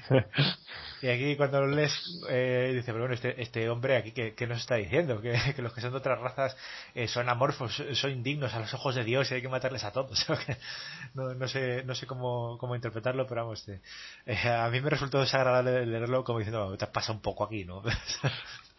y 1.01 1.07
aquí 1.07 1.35
cuando 1.35 1.61
lo 1.61 1.67
lees, 1.67 1.93
eh, 2.29 2.71
dice, 2.73 2.87
pero 2.87 2.99
bueno, 2.99 3.13
este, 3.13 3.41
este 3.41 3.69
hombre 3.69 3.97
aquí, 3.97 4.11
¿qué, 4.11 4.47
nos 4.47 4.59
está 4.59 4.75
diciendo? 4.75 5.21
Que, 5.21 5.39
que, 5.55 5.61
los 5.61 5.73
que 5.73 5.81
son 5.81 5.91
de 5.91 5.97
otras 5.97 6.19
razas 6.19 6.55
eh, 6.93 7.07
son 7.07 7.29
amorfos, 7.29 7.83
son 7.93 8.11
indignos 8.11 8.53
a 8.53 8.59
los 8.59 8.73
ojos 8.73 8.95
de 8.95 9.03
Dios 9.03 9.29
y 9.31 9.35
hay 9.35 9.41
que 9.41 9.49
matarles 9.49 9.83
a 9.83 9.91
todos. 9.91 10.25
no, 11.13 11.33
no, 11.33 11.47
sé, 11.47 11.83
no 11.83 11.95
sé 11.95 12.05
cómo, 12.07 12.57
cómo 12.57 12.75
interpretarlo, 12.75 13.27
pero 13.27 13.43
vamos, 13.43 13.67
eh, 13.67 13.81
eh, 14.25 14.49
a 14.49 14.69
mí 14.69 14.81
me 14.81 14.89
resultó 14.89 15.19
desagradable 15.19 15.85
leerlo 15.85 16.23
como 16.23 16.39
diciendo, 16.39 16.77
te 16.77 16.87
pasa 16.87 17.11
un 17.11 17.21
poco 17.21 17.43
aquí, 17.43 17.65
¿no? 17.65 17.83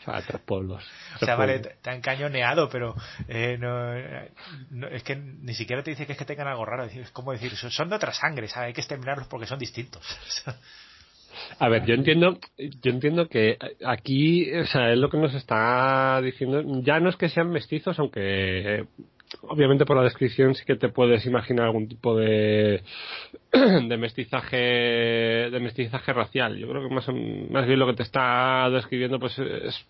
a 0.07 0.23
tres 0.23 0.41
pueblos. 0.43 0.85
o 1.21 1.25
sea, 1.25 1.37
vale, 1.37 1.59
te 1.59 1.91
han 1.91 2.01
cañoneado, 2.01 2.69
pero 2.69 2.95
eh, 3.29 3.57
no, 3.59 4.87
es 4.89 5.03
que 5.03 5.17
ni 5.17 5.55
siquiera 5.55 5.83
te 5.83 5.91
dice 5.91 6.07
que 6.07 6.13
es 6.13 6.19
que 6.19 6.25
tengan 6.25 6.49
algo 6.49 6.65
raro. 6.65 6.85
Es 6.85 7.11
como 7.11 7.33
decir, 7.33 7.57
son 7.57 7.89
de 7.89 7.97
otra 7.97 8.13
sangre, 8.13 8.49
¿sabes? 8.49 8.69
Hay 8.69 8.73
que 8.73 8.81
exterminarlos 8.81 9.27
porque 9.29 9.47
son 9.47 9.59
distintos. 9.59 10.05
A 11.59 11.69
ver, 11.69 11.85
yo 11.85 11.95
entiendo, 11.95 12.39
yo 12.59 12.91
entiendo 12.91 13.29
que 13.29 13.59
aquí, 13.85 14.53
o 14.53 14.67
sea, 14.67 14.93
es 14.93 14.99
lo 14.99 15.11
que 15.11 15.19
nos 15.19 15.35
está 15.35 16.21
diciendo, 16.23 16.63
ya 16.83 17.01
no 17.01 17.09
es 17.09 17.17
que 17.17 17.29
sean 17.29 17.51
mestizos, 17.51 17.99
aunque 17.99 18.87
obviamente 19.43 19.85
por 19.85 19.97
la 19.97 20.05
descripción 20.05 20.55
sí 20.55 20.65
que 20.65 20.77
te 20.77 20.89
puedes 20.89 21.27
imaginar 21.27 21.67
algún 21.67 21.89
tipo 21.89 22.17
de, 22.17 22.83
de 23.53 23.97
mestizaje 23.97 24.57
de 24.57 25.61
mestizaje 25.61 26.13
racial. 26.13 26.57
Yo 26.57 26.69
creo 26.69 26.89
que 26.89 26.95
más, 26.95 27.07
más 27.51 27.67
bien 27.67 27.79
lo 27.79 27.87
que 27.87 27.95
te 27.95 28.03
está 28.03 28.69
describiendo 28.71 29.19
pues 29.19 29.39
es 29.39 29.87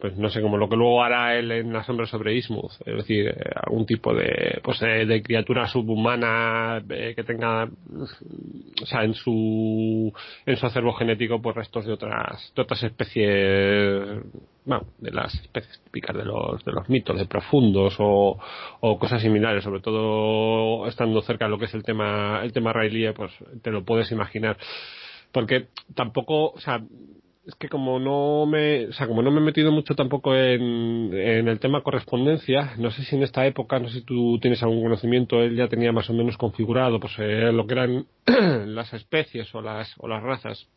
pues 0.00 0.16
no 0.16 0.30
sé 0.30 0.40
como 0.40 0.56
lo 0.56 0.68
que 0.68 0.76
luego 0.76 1.02
hará 1.02 1.36
él 1.36 1.50
en 1.52 1.72
la 1.72 1.84
sombra 1.84 2.06
sobre 2.06 2.34
Ismuth 2.34 2.72
es 2.84 2.96
decir 2.96 3.28
eh, 3.28 3.50
algún 3.66 3.86
tipo 3.86 4.14
de 4.14 4.60
pues 4.62 4.80
de, 4.80 5.22
criatura 5.22 5.66
subhumana 5.66 6.82
eh, 6.88 7.12
que 7.14 7.24
tenga 7.24 7.64
o 7.64 8.86
sea 8.86 9.04
en 9.04 9.14
su 9.14 10.12
en 10.46 10.56
su 10.56 10.66
acervo 10.66 10.92
genético 10.94 11.40
pues 11.40 11.56
restos 11.56 11.86
de 11.86 11.92
otras 11.92 12.52
de 12.54 12.62
otras 12.62 12.82
especies 12.82 14.22
bueno, 14.64 14.86
de 14.98 15.10
las 15.10 15.34
especies 15.34 15.80
típicas 15.84 16.16
de 16.16 16.24
los, 16.24 16.64
de 16.64 16.72
los 16.72 16.88
mitos, 16.88 17.18
de 17.18 17.26
profundos 17.26 17.96
o, 17.98 18.38
o 18.80 18.98
cosas 18.98 19.22
similares, 19.22 19.64
sobre 19.64 19.80
todo 19.80 20.86
estando 20.86 21.22
cerca 21.22 21.46
de 21.46 21.50
lo 21.50 21.58
que 21.58 21.64
es 21.64 21.74
el 21.74 21.82
tema, 21.82 22.40
el 22.42 22.52
tema 22.52 22.72
Rayleigh, 22.72 23.14
pues 23.14 23.32
te 23.62 23.70
lo 23.70 23.84
puedes 23.84 24.12
imaginar. 24.12 24.58
Porque 25.32 25.68
tampoco, 25.94 26.50
o 26.50 26.60
sea, 26.60 26.82
es 27.46 27.54
que 27.54 27.68
como 27.68 27.98
no 27.98 28.46
me, 28.46 28.86
o 28.88 28.92
sea, 28.92 29.06
como 29.06 29.22
no 29.22 29.30
me 29.30 29.40
he 29.40 29.44
metido 29.44 29.72
mucho 29.72 29.94
tampoco 29.94 30.34
en, 30.34 31.10
en 31.14 31.48
el 31.48 31.58
tema 31.58 31.82
correspondencia, 31.82 32.74
no 32.76 32.90
sé 32.90 33.02
si 33.04 33.16
en 33.16 33.22
esta 33.22 33.46
época, 33.46 33.78
no 33.78 33.88
sé 33.88 34.00
si 34.00 34.04
tú 34.04 34.38
tienes 34.40 34.62
algún 34.62 34.82
conocimiento, 34.82 35.42
él 35.42 35.56
ya 35.56 35.68
tenía 35.68 35.92
más 35.92 36.08
o 36.10 36.12
menos 36.12 36.36
configurado, 36.36 37.00
pues 37.00 37.14
eh, 37.18 37.50
lo 37.52 37.66
que 37.66 37.74
eran 37.74 38.06
las 38.74 38.92
especies 38.92 39.54
o 39.54 39.62
las, 39.62 39.94
o 39.98 40.06
las 40.06 40.22
razas. 40.22 40.68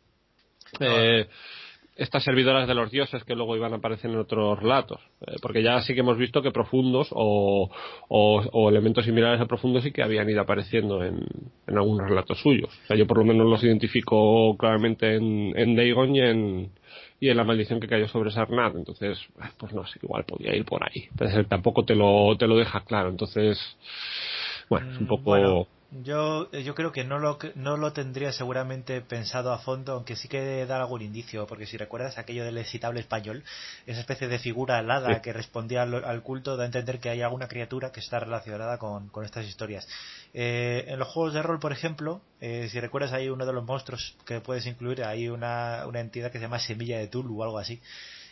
Eh, 0.80 1.28
estas 1.96 2.24
servidoras 2.24 2.66
de 2.66 2.74
los 2.74 2.90
dioses 2.90 3.22
que 3.24 3.34
luego 3.34 3.56
iban 3.56 3.72
a 3.72 3.76
aparecer 3.76 4.10
en 4.10 4.18
otros 4.18 4.58
relatos. 4.58 5.00
Eh, 5.20 5.36
porque 5.40 5.62
ya 5.62 5.80
sí 5.82 5.94
que 5.94 6.00
hemos 6.00 6.18
visto 6.18 6.42
que 6.42 6.50
profundos 6.50 7.08
o, 7.12 7.70
o, 8.08 8.68
elementos 8.68 9.04
similares 9.04 9.40
a 9.40 9.46
profundos 9.46 9.84
sí 9.84 9.92
que 9.92 10.02
habían 10.02 10.28
ido 10.28 10.40
apareciendo 10.40 11.04
en, 11.04 11.24
en, 11.66 11.78
algunos 11.78 12.08
relatos 12.08 12.40
suyos. 12.40 12.70
O 12.84 12.86
sea, 12.88 12.96
yo 12.96 13.06
por 13.06 13.18
lo 13.18 13.24
menos 13.24 13.46
los 13.46 13.62
identifico 13.62 14.56
claramente 14.56 15.14
en, 15.14 15.52
en 15.56 15.76
Dagon 15.76 16.16
y 16.16 16.20
en, 16.20 16.70
y 17.20 17.28
en 17.28 17.36
la 17.36 17.44
maldición 17.44 17.78
que 17.78 17.86
cayó 17.86 18.08
sobre 18.08 18.32
Sarnat. 18.32 18.74
Entonces, 18.74 19.18
pues 19.56 19.72
no 19.72 19.86
sé, 19.86 20.00
igual 20.02 20.24
podía 20.24 20.54
ir 20.54 20.64
por 20.64 20.82
ahí. 20.82 21.08
Pero 21.16 21.46
tampoco 21.46 21.84
te 21.84 21.94
lo, 21.94 22.36
te 22.36 22.48
lo 22.48 22.56
deja 22.56 22.80
claro. 22.80 23.08
Entonces, 23.10 23.58
bueno, 24.68 24.90
es 24.90 24.98
un 24.98 25.04
mm, 25.04 25.08
poco... 25.08 25.68
Yo, 26.02 26.50
yo 26.50 26.74
creo 26.74 26.90
que 26.90 27.04
no 27.04 27.20
lo, 27.20 27.38
no 27.54 27.76
lo 27.76 27.92
tendría 27.92 28.32
seguramente 28.32 29.00
pensado 29.00 29.52
a 29.52 29.58
fondo, 29.58 29.92
aunque 29.92 30.16
sí 30.16 30.26
que 30.26 30.66
da 30.66 30.80
algún 30.80 31.02
indicio, 31.02 31.46
porque 31.46 31.66
si 31.66 31.76
recuerdas 31.76 32.18
aquello 32.18 32.44
del 32.44 32.58
excitable 32.58 32.98
español, 32.98 33.44
esa 33.86 34.00
especie 34.00 34.26
de 34.26 34.40
figura 34.40 34.78
alada 34.78 35.22
que 35.22 35.32
respondía 35.32 35.82
al, 35.82 36.22
culto, 36.22 36.56
da 36.56 36.64
a 36.64 36.66
entender 36.66 36.98
que 36.98 37.10
hay 37.10 37.22
alguna 37.22 37.46
criatura 37.46 37.92
que 37.92 38.00
está 38.00 38.18
relacionada 38.18 38.78
con, 38.78 39.08
estas 39.24 39.46
historias. 39.46 39.86
Eh, 40.32 40.84
en 40.88 40.98
los 40.98 41.06
juegos 41.06 41.32
de 41.32 41.42
rol, 41.42 41.60
por 41.60 41.70
ejemplo, 41.70 42.20
eh, 42.40 42.68
si 42.70 42.80
recuerdas, 42.80 43.12
hay 43.12 43.28
uno 43.28 43.46
de 43.46 43.52
los 43.52 43.64
monstruos 43.64 44.16
que 44.26 44.40
puedes 44.40 44.66
incluir, 44.66 45.04
hay 45.04 45.28
una, 45.28 45.84
una 45.86 46.00
entidad 46.00 46.32
que 46.32 46.38
se 46.38 46.42
llama 46.42 46.58
Semilla 46.58 46.98
de 46.98 47.06
Tulu 47.06 47.40
o 47.40 47.44
algo 47.44 47.58
así, 47.58 47.80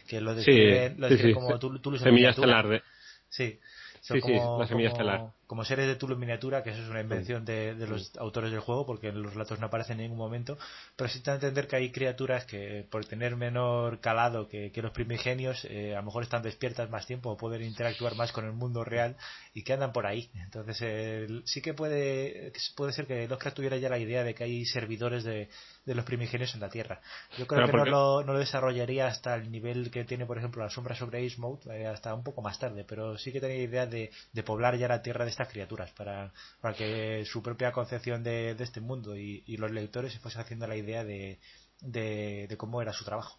que 0.08 0.20
lo 0.20 0.34
describe, 0.34 0.96
como 1.32 1.60
Tulu, 1.60 1.96
Semilla 1.96 2.30
estelar 2.30 2.82
Sí, 3.28 3.60
sí, 4.00 4.20
sí, 4.20 4.32
la 4.58 4.66
semilla 4.66 4.88
estelar 4.88 5.30
como 5.52 5.66
seres 5.66 5.86
de 5.86 5.96
Tulu 5.96 6.16
miniatura, 6.16 6.62
que 6.62 6.70
eso 6.70 6.80
es 6.80 6.88
una 6.88 7.02
invención 7.02 7.44
de, 7.44 7.74
los 7.86 8.16
autores 8.16 8.50
del 8.50 8.60
juego, 8.60 8.86
porque 8.86 9.08
en 9.08 9.20
los 9.20 9.34
relatos 9.34 9.60
no 9.60 9.66
aparecen 9.66 9.98
en 9.98 10.04
ningún 10.04 10.16
momento, 10.16 10.56
pero 10.96 11.10
sí 11.10 11.18
está 11.18 11.32
a 11.32 11.34
entender 11.34 11.68
que 11.68 11.76
hay 11.76 11.92
criaturas 11.92 12.46
que, 12.46 12.86
por 12.90 13.04
tener 13.04 13.36
menor 13.36 14.00
calado 14.00 14.48
que, 14.48 14.72
los 14.74 14.92
primigenios, 14.92 15.66
eh, 15.66 15.94
a 15.94 15.98
lo 15.98 16.04
mejor 16.06 16.22
están 16.22 16.40
despiertas 16.40 16.88
más 16.88 17.06
tiempo 17.06 17.28
o 17.28 17.36
pueden 17.36 17.60
interactuar 17.64 18.14
más 18.14 18.32
con 18.32 18.46
el 18.46 18.54
mundo 18.54 18.82
real 18.82 19.14
y 19.52 19.62
que 19.62 19.74
andan 19.74 19.92
por 19.92 20.06
ahí. 20.06 20.30
Entonces, 20.36 21.30
sí 21.44 21.60
que 21.60 21.74
puede, 21.74 22.50
puede 22.74 22.94
ser 22.94 23.06
que 23.06 23.28
Lovecraft 23.28 23.56
tuviera 23.56 23.76
ya 23.76 23.90
la 23.90 23.98
idea 23.98 24.24
de 24.24 24.34
que 24.34 24.44
hay 24.44 24.64
servidores 24.64 25.22
de, 25.22 25.50
los 25.84 26.06
primigenios 26.06 26.54
en 26.54 26.60
la 26.60 26.70
Tierra. 26.70 27.02
Yo 27.36 27.46
creo 27.46 27.66
que 27.66 27.76
no 27.76 27.84
lo, 27.84 28.24
no 28.24 28.32
lo, 28.32 28.38
desarrollaría 28.38 29.06
hasta 29.06 29.34
el 29.34 29.50
nivel 29.50 29.90
que 29.90 30.04
tiene, 30.04 30.24
por 30.24 30.38
ejemplo, 30.38 30.62
la 30.62 30.70
sombra 30.70 30.96
sobre 30.96 31.26
Ace 31.26 31.36
eh, 31.70 31.86
hasta 31.86 32.14
un 32.14 32.24
poco 32.24 32.40
más 32.40 32.58
tarde, 32.58 32.86
pero 32.88 33.18
sí 33.18 33.32
que 33.32 33.40
tenía 33.40 33.58
idea 33.58 33.84
de, 33.84 34.10
de 34.32 34.42
poblar 34.42 34.78
ya 34.78 34.88
la 34.88 35.02
Tierra 35.02 35.26
de 35.26 35.30
esta 35.30 35.41
criaturas 35.48 35.90
para, 35.92 36.32
para 36.60 36.74
que 36.74 37.24
su 37.24 37.42
propia 37.42 37.72
concepción 37.72 38.22
de, 38.22 38.50
este 38.58 38.80
mundo 38.80 39.16
y, 39.16 39.56
los 39.56 39.70
lectores 39.70 40.12
se 40.12 40.18
fuese 40.18 40.40
haciendo 40.40 40.66
la 40.66 40.76
idea 40.76 41.04
de, 41.04 41.38
de, 41.80 42.54
cómo 42.56 42.82
era 42.82 42.92
su 42.92 43.04
trabajo. 43.04 43.38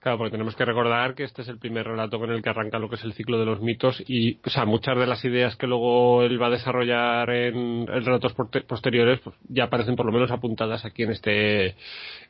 Claro, 0.00 0.16
porque 0.16 0.30
tenemos 0.30 0.56
que 0.56 0.64
recordar 0.64 1.14
que 1.14 1.24
este 1.24 1.42
es 1.42 1.48
el 1.48 1.58
primer 1.58 1.86
relato 1.86 2.18
con 2.18 2.30
el 2.30 2.42
que 2.42 2.48
arranca 2.48 2.78
lo 2.78 2.88
que 2.88 2.94
es 2.94 3.04
el 3.04 3.12
ciclo 3.12 3.38
de 3.38 3.44
los 3.44 3.60
mitos 3.60 4.02
y, 4.08 4.38
o 4.46 4.48
sea, 4.48 4.64
muchas 4.64 4.96
de 4.96 5.06
las 5.06 5.22
ideas 5.26 5.56
que 5.56 5.66
luego 5.66 6.22
él 6.22 6.40
va 6.40 6.46
a 6.46 6.50
desarrollar 6.50 7.28
en, 7.28 7.86
relatos 7.86 8.32
posteriores 8.66 9.20
pues, 9.20 9.36
ya 9.48 9.64
aparecen 9.64 9.96
por 9.96 10.06
lo 10.06 10.12
menos 10.12 10.30
apuntadas 10.30 10.86
aquí 10.86 11.02
en 11.02 11.10
este 11.10 11.76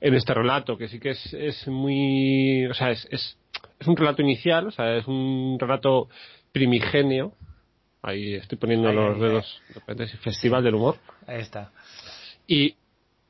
en 0.00 0.14
este 0.14 0.34
relato, 0.34 0.76
que 0.76 0.88
sí 0.88 0.98
que 0.98 1.10
es, 1.10 1.32
es 1.32 1.68
muy, 1.68 2.66
o 2.66 2.74
sea, 2.74 2.90
es, 2.90 3.06
es, 3.12 3.38
es 3.78 3.86
un 3.86 3.96
relato 3.96 4.20
inicial, 4.20 4.66
o 4.66 4.70
sea, 4.72 4.96
es 4.96 5.06
un 5.06 5.56
relato 5.60 6.08
primigenio, 6.52 7.34
Ahí 8.02 8.34
estoy 8.34 8.58
poniendo 8.58 8.92
los 8.92 9.20
dedos. 9.20 9.62
Festival 10.22 10.64
del 10.64 10.74
Humor. 10.74 10.96
Ahí 11.26 11.40
está. 11.40 11.70
Y, 12.46 12.74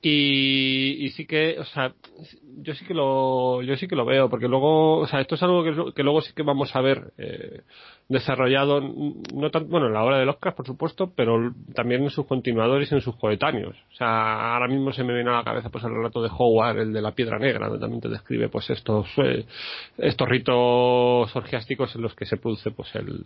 y, 0.02 1.04
y, 1.04 1.08
sí 1.10 1.26
que, 1.26 1.58
o 1.58 1.64
sea, 1.64 1.92
yo 2.62 2.74
sí 2.74 2.86
que 2.86 2.94
lo, 2.94 3.60
yo 3.62 3.76
sí 3.76 3.86
que 3.86 3.96
lo 3.96 4.06
veo, 4.06 4.30
porque 4.30 4.48
luego, 4.48 4.98
o 4.98 5.06
sea, 5.06 5.20
esto 5.20 5.34
es 5.34 5.42
algo 5.42 5.62
que, 5.62 5.92
que 5.94 6.02
luego 6.02 6.22
sí 6.22 6.32
que 6.34 6.42
vamos 6.42 6.74
a 6.74 6.80
ver 6.80 7.12
eh, 7.18 7.60
desarrollado, 8.08 8.80
no 8.80 9.50
tan, 9.50 9.68
bueno, 9.68 9.88
en 9.88 9.92
la 9.92 10.02
obra 10.02 10.18
de 10.18 10.24
Lovecraft, 10.24 10.56
por 10.56 10.66
supuesto, 10.66 11.12
pero 11.14 11.52
también 11.74 12.02
en 12.02 12.08
sus 12.08 12.24
continuadores 12.24 12.90
y 12.90 12.94
en 12.94 13.02
sus 13.02 13.14
coetáneos. 13.16 13.76
O 13.92 13.94
sea, 13.94 14.54
ahora 14.54 14.68
mismo 14.68 14.90
se 14.92 15.04
me 15.04 15.12
viene 15.12 15.28
a 15.28 15.34
la 15.34 15.44
cabeza 15.44 15.68
pues 15.68 15.84
el 15.84 15.94
relato 15.94 16.22
de 16.22 16.30
Howard, 16.32 16.78
el 16.78 16.92
de 16.94 17.02
la 17.02 17.12
piedra 17.12 17.38
negra, 17.38 17.66
donde 17.66 17.80
también 17.80 18.00
te 18.00 18.08
describe 18.08 18.48
pues 18.48 18.70
estos, 18.70 19.06
eh, 19.18 19.44
estos 19.98 20.26
ritos 20.26 21.36
orgiásticos 21.36 21.94
en 21.94 22.00
los 22.02 22.14
que 22.14 22.24
se 22.24 22.38
produce 22.38 22.70
pues 22.70 22.94
el, 22.94 23.22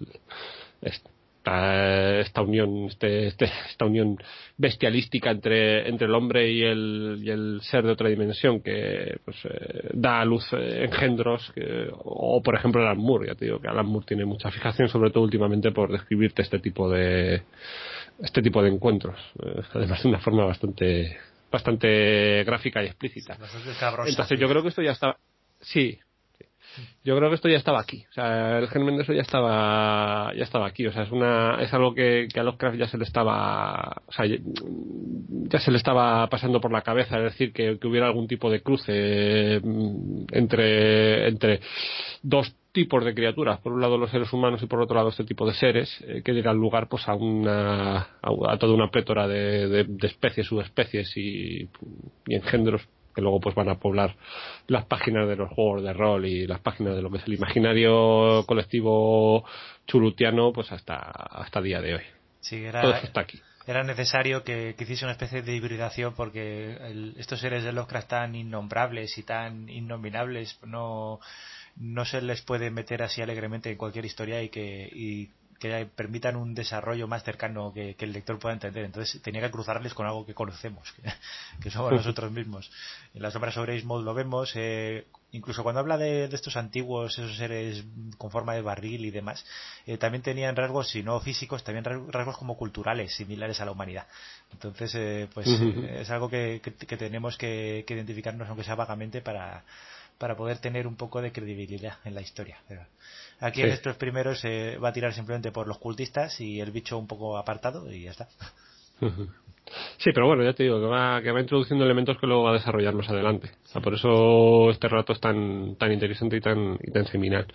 este, 0.83 1.09
esta, 1.45 2.43
unión 2.43 2.87
este, 2.87 3.27
este, 3.29 3.45
esta 3.71 3.85
unión 3.85 4.17
bestialística 4.57 5.31
entre, 5.31 5.89
entre 5.89 6.07
el 6.07 6.15
hombre 6.15 6.51
y 6.51 6.63
el, 6.63 7.21
y 7.23 7.31
el 7.31 7.61
ser 7.63 7.85
de 7.85 7.93
otra 7.93 8.09
dimensión 8.09 8.61
que 8.61 9.19
pues, 9.25 9.37
eh, 9.45 9.91
da 9.93 10.21
a 10.21 10.25
luz 10.25 10.47
eh, 10.53 10.85
engendros 10.85 11.53
o 11.93 12.43
por 12.43 12.55
ejemplo 12.55 12.83
Alan 12.83 12.99
Moore 12.99 13.29
ya 13.29 13.35
te 13.35 13.45
digo 13.47 13.61
que 13.61 13.69
Alan 13.69 13.87
Moore 13.87 14.07
tiene 14.07 14.25
mucha 14.25 14.51
fijación 14.51 14.89
sobre 14.89 15.11
todo 15.11 15.25
últimamente 15.25 15.71
por 15.71 15.93
describirte 15.93 16.43
este 16.43 16.59
tipo 16.59 16.91
de 16.91 17.43
este 18.23 18.43
tipo 18.43 18.63
de 18.63 18.71
encuentros 18.71 19.19
eh, 19.45 19.63
además 19.75 20.03
de 20.03 20.09
una 20.09 20.21
forma 20.21 20.45
bastante 20.45 21.17
bastante 21.51 22.43
gráfica 22.43 22.83
y 22.83 22.87
explícita. 22.87 23.39
Entonces 24.09 24.41
yo 24.41 24.49
creo 24.49 24.63
que 24.63 24.71
esto 24.71 24.83
ya 24.83 24.91
está 24.91 25.17
sí 25.61 25.99
yo 27.05 27.17
creo 27.17 27.29
que 27.29 27.37
esto 27.37 27.49
ya 27.49 27.57
estaba 27.57 27.81
aquí. 27.81 28.05
O 28.11 28.13
sea, 28.13 28.59
el 28.59 28.69
germen 28.69 28.97
de 28.97 29.03
eso 29.03 29.13
ya 29.13 29.23
estaba, 29.23 30.33
ya 30.35 30.45
estaba 30.45 30.67
aquí. 30.67 30.87
O 30.87 30.93
sea, 30.93 31.03
es 31.03 31.11
una, 31.11 31.63
es 31.63 31.73
algo 31.73 31.95
que, 31.95 32.29
que 32.33 32.41
a 32.41 32.43
Lovecraft 32.43 32.79
ya 32.79 32.87
se 32.87 32.99
le 32.99 33.05
estaba, 33.05 34.03
o 34.07 34.13
sea, 34.13 34.27
ya 34.27 35.59
se 35.59 35.71
le 35.71 35.77
estaba 35.77 36.27
pasando 36.29 36.61
por 36.61 36.73
la 36.73 36.83
cabeza. 36.83 37.19
Es 37.19 37.25
decir, 37.25 37.53
que, 37.53 37.79
que 37.79 37.87
hubiera 37.87 38.07
algún 38.07 38.27
tipo 38.27 38.51
de 38.51 38.63
cruce 38.63 39.61
mm, 39.63 40.25
entre, 40.33 41.29
entre 41.29 41.61
dos 42.23 42.55
tipos 42.73 43.05
de 43.05 43.15
criaturas, 43.15 43.61
por 43.61 43.73
un 43.73 43.81
lado 43.81 43.97
los 43.97 44.11
seres 44.11 44.33
humanos 44.33 44.61
y 44.63 44.67
por 44.67 44.81
otro 44.81 44.97
lado 44.97 45.11
este 45.11 45.25
tipo 45.25 45.47
de 45.47 45.55
seres, 45.55 46.03
eh, 46.09 46.23
que 46.25 46.33
dirán 46.33 46.57
lugar 46.57 46.89
pues 46.89 47.07
a 47.07 47.15
una 47.15 47.99
a, 48.21 48.59
toda 48.59 48.75
una 48.75 48.91
plétora 48.91 49.29
de, 49.29 49.87
especies, 50.03 50.49
subespecies 50.49 51.17
y, 51.17 51.69
y 52.27 52.35
engendros 52.35 52.83
que 53.15 53.23
luego 53.23 53.41
pues 53.41 53.55
van 53.55 53.69
a 53.69 53.79
poblar 53.79 54.17
las 54.67 54.85
páginas 54.87 55.29
de 55.29 55.37
los 55.37 55.51
juegos 55.51 55.83
de 55.83 55.93
rol 55.93 56.27
y 56.27 56.47
las 56.47 56.61
páginas 56.61 56.97
de 56.97 57.03
lo 57.03 57.11
que 57.11 57.19
es 57.19 57.27
el 57.27 57.35
imaginario 57.35 58.45
colectivo 58.47 59.45
chulutiano 59.87 60.53
pues 60.53 60.73
hasta 60.73 60.97
hasta 60.97 61.61
día 61.61 61.81
de 61.81 61.95
hoy. 61.95 62.03
Sí, 62.41 62.65
era, 62.65 62.83
Todo 62.83 62.95
está 62.95 63.21
aquí. 63.21 63.41
Era 63.67 63.83
necesario 63.83 64.45
que, 64.45 64.75
hiciese 64.79 65.07
una 65.07 65.13
especie 65.13 65.41
de 65.41 65.57
hibridación 65.57 66.15
porque 66.15 66.77
estos 67.17 67.41
seres 67.41 67.65
de 67.65 67.73
Lovecraft 67.73 68.09
tan 68.09 68.35
innombrables 68.35 69.17
y 69.17 69.23
tan 69.23 69.69
innominables 69.71 70.59
no 70.65 71.21
no 71.77 72.05
se 72.05 72.21
les 72.23 72.43
puede 72.43 72.71
meter 72.71 73.03
así 73.03 73.21
alegremente 73.23 73.71
en 73.71 73.77
cualquier 73.77 74.05
historia 74.05 74.43
y 74.43 74.49
que, 74.49 74.89
y 74.93 75.31
que 75.59 75.87
permitan 75.87 76.37
un 76.37 76.55
desarrollo 76.55 77.07
más 77.09 77.25
cercano 77.25 77.73
que, 77.73 77.97
el 77.99 78.13
lector 78.13 78.39
pueda 78.39 78.55
entender. 78.55 78.85
Entonces 78.85 79.21
tenía 79.23 79.41
que 79.41 79.51
cruzarles 79.51 79.95
con 79.95 80.07
algo 80.07 80.27
que 80.27 80.35
conocemos, 80.35 80.93
que, 81.63 81.71
somos 81.71 81.93
nosotros 81.93 82.31
mismos. 82.31 82.71
En 83.15 83.23
las 83.23 83.35
obras 83.37 83.55
sobre 83.55 83.77
Ismail 83.77 84.05
lo 84.05 84.15
vemos, 84.15 84.53
eh, 84.57 85.07
incluso 85.33 85.63
cuando 85.63 85.81
habla 85.81 85.99
de, 85.99 86.25
estos 86.25 86.57
antiguos, 86.57 87.19
esos 87.19 87.37
seres 87.37 87.85
con 88.19 88.31
forma 88.31 88.55
de 88.55 88.63
barril 88.63 89.05
y 89.05 89.11
demás, 89.11 89.45
eh, 89.87 89.99
también 89.99 90.23
tenían 90.23 90.57
rasgos, 90.57 90.91
si 90.91 91.03
no 91.03 91.19
físicos, 91.21 91.65
también 91.65 91.85
rasgos 92.11 92.37
como 92.39 92.57
culturales, 92.57 93.15
similares 93.15 93.61
a 93.61 93.65
la 93.65 93.73
humanidad. 93.73 94.07
Entonces, 94.53 94.95
eh, 94.95 95.29
pues 95.33 95.47
es 95.49 96.11
algo 96.11 96.29
que, 96.29 96.61
tenemos 96.99 97.37
que, 97.37 97.85
identificarnos, 97.89 98.49
aunque 98.49 98.65
sea 98.65 98.75
vagamente, 98.75 99.23
para, 99.23 99.65
para 100.19 100.37
poder 100.37 100.59
tener 100.59 100.87
un 100.87 100.97
poco 100.97 101.21
de 101.21 101.33
credibilidad 101.33 101.99
en 102.05 102.15
la 102.15 102.21
historia. 102.21 102.59
Aquí 103.45 103.61
en 103.61 103.69
estos 103.69 103.97
primeros 103.97 104.41
se 104.41 104.79
va 104.79 104.89
a 104.89 104.93
tirar 104.95 105.13
simplemente 105.13 105.53
por 105.53 105.69
los 105.69 105.77
cultistas 105.77 106.41
y 106.41 106.61
el 106.61 106.71
bicho 106.71 106.97
un 106.97 107.07
poco 107.07 107.37
apartado 107.37 107.93
y 107.93 108.05
ya 108.05 108.11
está. 108.11 108.29
Sí, 109.97 110.11
pero 110.13 110.27
bueno, 110.27 110.45
ya 110.45 110.53
te 110.53 110.65
digo 110.65 110.79
que 110.79 110.87
va, 110.87 111.23
que 111.23 111.33
va 111.33 111.41
introduciendo 111.41 111.87
elementos 111.87 112.19
que 112.19 112.27
luego 112.27 112.43
va 112.43 112.51
a 112.51 112.53
desarrollar 112.53 112.95
más 112.95 113.09
adelante. 113.09 113.51
por 113.83 113.95
eso 113.95 114.71
este 114.71 114.89
rato 114.89 115.15
es 115.15 115.21
tan, 115.21 115.77
tan 115.77 115.91
interesante 115.91 116.37
y 116.37 116.41
tan, 116.41 116.79
y 116.83 116.93
tan 116.93 117.07
seminal. 117.07 117.47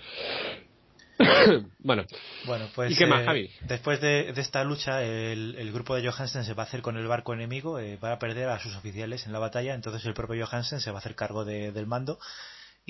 bueno, 1.80 2.04
bueno 2.48 2.66
pues, 2.74 2.94
¿y 2.94 2.96
qué 2.96 3.06
más, 3.06 3.22
eh, 3.22 3.26
Javi? 3.26 3.50
Después 3.62 4.02
de, 4.02 4.32
esta 4.32 4.64
lucha, 4.64 5.04
el, 5.04 5.72
grupo 5.72 5.96
de 5.96 6.10
Johansen 6.10 6.46
se 6.46 6.56
va 6.56 6.64
a 6.64 6.66
hacer 6.66 6.82
con 6.82 6.98
el 6.98 7.06
barco 7.06 7.36
enemigo, 7.36 7.78
eh, 7.78 7.98
va 8.04 8.14
a 8.14 8.20
perder 8.20 8.50
a 8.50 8.58
sus 8.58 8.76
oficiales 8.76 9.28
en 9.28 9.32
la 9.32 9.40
batalla, 9.40 9.76
entonces 9.76 10.04
el 10.06 10.16
propio 10.16 10.48
Johansen 10.48 10.80
se 10.80 10.90
va 10.90 10.98
a 10.98 11.02
hacer 11.02 11.14
cargo 11.14 11.46
del 11.46 11.86
mando 11.86 12.18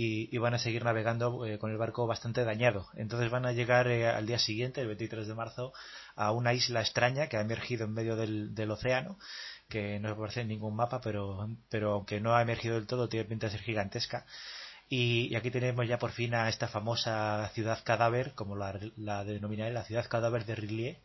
y, 0.01 0.37
van 0.37 0.53
a 0.53 0.59
seguir 0.59 0.85
navegando 0.85 1.45
eh, 1.45 1.59
con 1.59 1.71
el 1.71 1.77
barco 1.77 2.07
bastante 2.07 2.45
dañado. 2.45 2.87
Entonces 2.95 3.29
van 3.29 3.45
a 3.45 3.51
llegar 3.51 3.87
al 3.87 4.25
día 4.25 4.39
siguiente, 4.39 4.79
el 4.79 4.87
23 4.87 5.27
de 5.27 5.35
marzo, 5.35 5.73
a 6.15 6.31
una 6.31 6.53
isla 6.53 6.79
extraña 6.79 7.27
que 7.27 7.35
ha 7.35 7.41
emergido 7.41 7.83
en 7.85 7.93
medio 7.93 8.15
del, 8.15 8.71
océano, 8.71 9.19
que 9.67 9.99
no 9.99 10.09
aparece 10.09 10.41
en 10.41 10.47
ningún 10.47 10.75
mapa, 10.75 11.01
pero, 11.01 11.49
pero 11.69 11.91
aunque 11.91 12.21
no 12.21 12.33
ha 12.33 12.41
emergido 12.41 12.75
del 12.75 12.87
todo, 12.87 13.09
tiene 13.09 13.25
pinta 13.25 13.47
de 13.47 13.51
ser 13.51 13.61
gigantesca 13.61 14.25
y, 14.87 15.35
aquí 15.35 15.51
tenemos 15.51 15.85
ya 15.87 15.99
por 15.99 16.11
fin 16.11 16.33
a 16.33 16.47
esta 16.47 16.69
famosa 16.69 17.51
ciudad 17.53 17.83
cadáver, 17.83 18.33
como 18.35 18.55
la, 18.55 18.79
la 18.95 19.25
denominaré, 19.25 19.73
la 19.73 19.83
ciudad 19.83 20.07
cadáver 20.07 20.45
de 20.45 20.55
Rillier. 20.55 20.99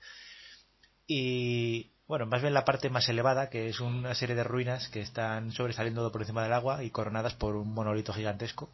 Y 1.07 1.94
bueno, 2.07 2.27
más 2.27 2.43
bien 2.43 2.55
la 2.55 2.65
parte 2.65 2.91
más 2.91 3.09
elevada, 3.09 3.51
que 3.51 3.69
es 3.69 3.81
una 3.81 4.15
serie 4.15 4.35
de 4.35 4.45
ruinas 4.45 4.89
que 4.89 5.01
están 5.01 5.53
sobresaliendo 5.53 6.11
por 6.13 6.23
encima 6.23 6.43
del 6.43 6.53
agua 6.53 6.83
y 6.85 6.91
coronadas 6.91 7.35
por 7.35 7.57
un 7.57 7.73
monolito 7.73 8.13
gigantesco, 8.13 8.71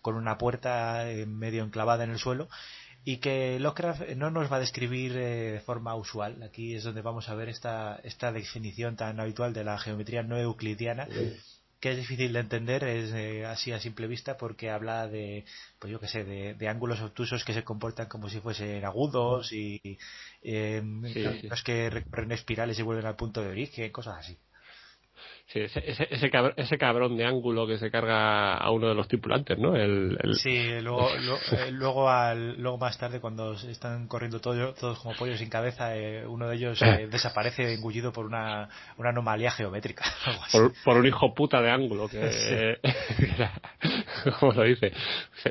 con 0.00 0.14
una 0.14 0.38
puerta 0.38 1.04
medio 1.26 1.64
enclavada 1.64 2.04
en 2.04 2.10
el 2.10 2.18
suelo 2.18 2.48
y 3.04 3.16
que 3.16 3.58
Lovecraft 3.58 4.10
no 4.16 4.30
nos 4.30 4.50
va 4.50 4.56
a 4.56 4.60
describir 4.60 5.16
eh, 5.16 5.52
de 5.52 5.60
forma 5.60 5.94
usual. 5.96 6.42
Aquí 6.42 6.74
es 6.74 6.84
donde 6.84 7.02
vamos 7.02 7.28
a 7.28 7.34
ver 7.34 7.48
esta, 7.48 7.98
esta 8.04 8.30
definición 8.30 8.96
tan 8.96 9.18
habitual 9.18 9.52
de 9.52 9.64
la 9.64 9.78
geometría 9.78 10.22
no 10.22 10.38
euclidiana, 10.38 11.08
que 11.82 11.90
es 11.90 11.96
difícil 11.96 12.32
de 12.32 12.38
entender 12.38 12.84
es 12.84 13.10
eh, 13.12 13.44
así 13.44 13.72
a 13.72 13.80
simple 13.80 14.06
vista 14.06 14.36
porque 14.36 14.70
habla 14.70 15.08
de 15.08 15.44
pues 15.80 15.90
yo 15.90 15.98
qué 15.98 16.06
sé 16.06 16.22
de, 16.22 16.68
ángulos 16.68 17.00
obtusos 17.00 17.44
que 17.44 17.52
se 17.52 17.64
comportan 17.64 18.06
como 18.06 18.28
si 18.28 18.38
fuesen 18.38 18.84
agudos 18.84 19.52
y 19.52 19.98
eh, 20.42 20.80
los 21.42 21.62
que 21.64 21.90
recorren 21.90 22.30
espirales 22.30 22.78
y 22.78 22.82
vuelven 22.82 23.06
al 23.06 23.16
punto 23.16 23.42
de 23.42 23.48
origen 23.48 23.90
cosas 23.90 24.18
así 24.18 24.38
Sí, 25.52 25.60
ese, 25.60 25.82
ese, 25.86 26.78
cabrón, 26.78 27.14
de 27.18 27.26
ángulo 27.26 27.66
que 27.66 27.76
se 27.76 27.90
carga 27.90 28.54
a 28.54 28.70
uno 28.70 28.88
de 28.88 28.94
los 28.94 29.06
tripulantes, 29.06 29.58
¿no? 29.58 29.76
El, 29.76 30.16
Sí, 30.36 30.80
luego, 30.80 31.10
eh, 31.52 31.70
luego, 31.70 32.08
al, 32.08 32.58
luego 32.58 32.78
más 32.78 32.96
tarde, 32.96 33.20
cuando 33.20 33.52
están 33.52 34.08
corriendo 34.08 34.40
todos, 34.40 34.74
todos 34.76 34.98
como 35.00 35.14
pollos 35.14 35.38
sin 35.38 35.50
cabeza, 35.50 35.94
eh, 35.94 36.26
uno 36.26 36.48
de 36.48 36.56
ellos 36.56 36.80
eh, 36.80 37.06
desaparece 37.10 37.74
engullido 37.74 38.14
por 38.14 38.24
una, 38.24 38.70
una 38.96 39.10
anomalía 39.10 39.50
geométrica. 39.50 40.04
Por, 40.84 40.96
un 40.96 41.06
hijo 41.06 41.34
puta 41.34 41.60
de 41.60 41.70
ángulo, 41.70 42.08
que, 42.08 42.78
como 44.40 44.52
lo 44.52 44.62
dice, 44.62 44.92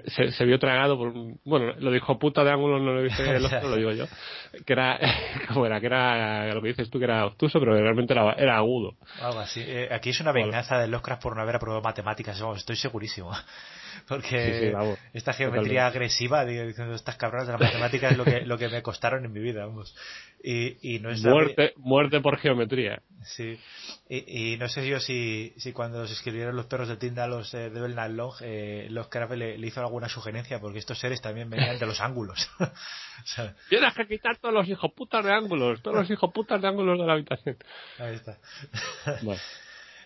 se, 0.06 0.32
se, 0.32 0.46
vio 0.46 0.58
tragado 0.60 0.98
por 0.98 1.10
un, 1.10 1.40
bueno, 1.44 1.74
lo 1.78 1.92
dijo 1.92 2.18
puta 2.18 2.44
de 2.44 2.52
ángulo 2.52 2.80
no 2.80 2.94
lo 2.94 3.04
dice 3.04 3.36
el 3.36 3.46
otro, 3.46 3.70
lo 3.70 3.76
digo 3.76 3.92
yo, 3.92 4.06
que 4.66 4.74
era, 4.74 5.00
como 5.48 5.66
era, 5.66 5.80
que 5.80 5.88
era 5.88 6.54
lo 6.54 6.62
que 6.62 6.70
dices 6.70 6.90
tú, 6.90 7.00
que 7.00 7.06
era 7.06 7.26
obtuso, 7.26 7.60
pero 7.60 7.74
realmente 7.74 8.14
era, 8.14 8.34
era 8.34 8.58
agudo. 8.58 8.96
Algo 9.22 9.40
así 9.40 9.62
aquí 9.92 10.10
es 10.10 10.20
una 10.20 10.32
venganza 10.32 10.78
de 10.80 10.88
Lovecraft 10.88 11.22
por 11.22 11.36
no 11.36 11.42
haber 11.42 11.56
aprobado 11.56 11.82
matemáticas, 11.82 12.42
estoy 12.56 12.76
segurísimo. 12.76 13.32
Porque 14.08 14.74
esta 15.14 15.34
geometría 15.34 15.86
agresiva, 15.86 16.46
diciendo 16.46 16.96
estas 16.96 17.18
cabronas 17.18 17.48
de 17.48 17.54
la 17.54 17.60
matemática 17.60 18.10
es 18.10 18.18
lo 18.18 18.24
que, 18.24 18.42
lo 18.42 18.58
que 18.58 18.70
me 18.70 18.82
costaron 18.82 19.26
en 19.26 19.32
mi 19.32 19.40
vida, 19.40 19.66
vamos. 19.66 19.96
Y, 20.44 21.00
no 21.00 21.12
es 21.12 21.24
muerte, 21.24 21.74
muerte 21.78 22.20
por 22.20 22.38
geometría. 22.38 23.02
Sí. 23.24 23.60
Y, 24.10 24.58
no 24.58 24.68
sé 24.68 24.88
yo 24.88 25.00
si, 25.00 25.54
si 25.58 25.72
cuando 25.72 26.08
se 26.08 26.14
escribieron 26.14 26.56
los 26.56 26.66
perros 26.66 26.88
de 26.88 26.98
Tinda 26.98 27.28
los 27.28 27.54
eh, 27.54 27.70
de 27.70 27.82
Belknap 27.82 28.12
Long, 28.12 28.34
eh, 28.42 28.88
Lovecraft 28.90 29.34
le, 29.34 29.58
le, 29.58 29.68
hizo 29.68 29.82
alguna 29.82 30.10
sugerencia, 30.10 30.60
porque 30.60 30.80
estos 30.80 31.00
seres 31.00 31.22
también 31.22 31.50
venían 31.50 31.78
de 31.78 31.86
los 31.86 32.02
ángulos. 32.02 32.50
Tienes 33.70 33.94
que 33.94 34.08
quitar 34.08 34.38
todos 34.38 34.54
los 34.54 34.68
hijoputas 34.68 35.24
de 35.24 35.32
ángulos, 35.32 35.82
todos 35.82 35.98
los 35.98 36.10
hijoputas 36.10 36.62
de 36.62 36.68
ángulos 36.68 36.98
de 36.98 37.06
la 37.06 37.14
habitación. 37.14 37.58
Ahí 38.00 38.16
está. 38.16 38.38
Bueno. 39.22 39.40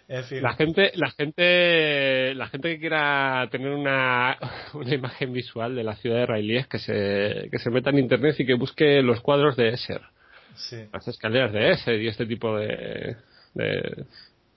La 0.08 0.54
gente, 0.54 0.92
la 0.96 1.10
gente, 1.10 2.36
la 2.36 2.48
gente 2.48 2.70
que 2.70 2.80
quiera 2.80 3.48
tener 3.52 3.72
una, 3.72 4.38
una 4.74 4.94
imagen 4.94 5.34
visual 5.34 5.76
de 5.76 5.84
la 5.84 5.96
ciudad 5.96 6.18
de 6.18 6.26
Rayleigh 6.28 6.68
que 6.68 6.78
se, 6.78 7.50
que 7.52 7.58
se 7.58 7.70
meta 7.72 7.90
en 7.90 8.00
internet 8.00 8.36
y 8.40 8.46
que 8.46 8.54
busque 8.54 9.02
los 9.02 9.22
cuadros 9.22 9.56
de 9.56 9.70
Esser. 9.70 10.02
Las 10.94 11.08
escaleras 11.08 11.52
de 11.52 11.72
Esser 11.72 12.02
y 12.02 12.08
este 12.08 12.26
tipo 12.26 12.56
de, 12.56 13.18
de, 13.56 14.06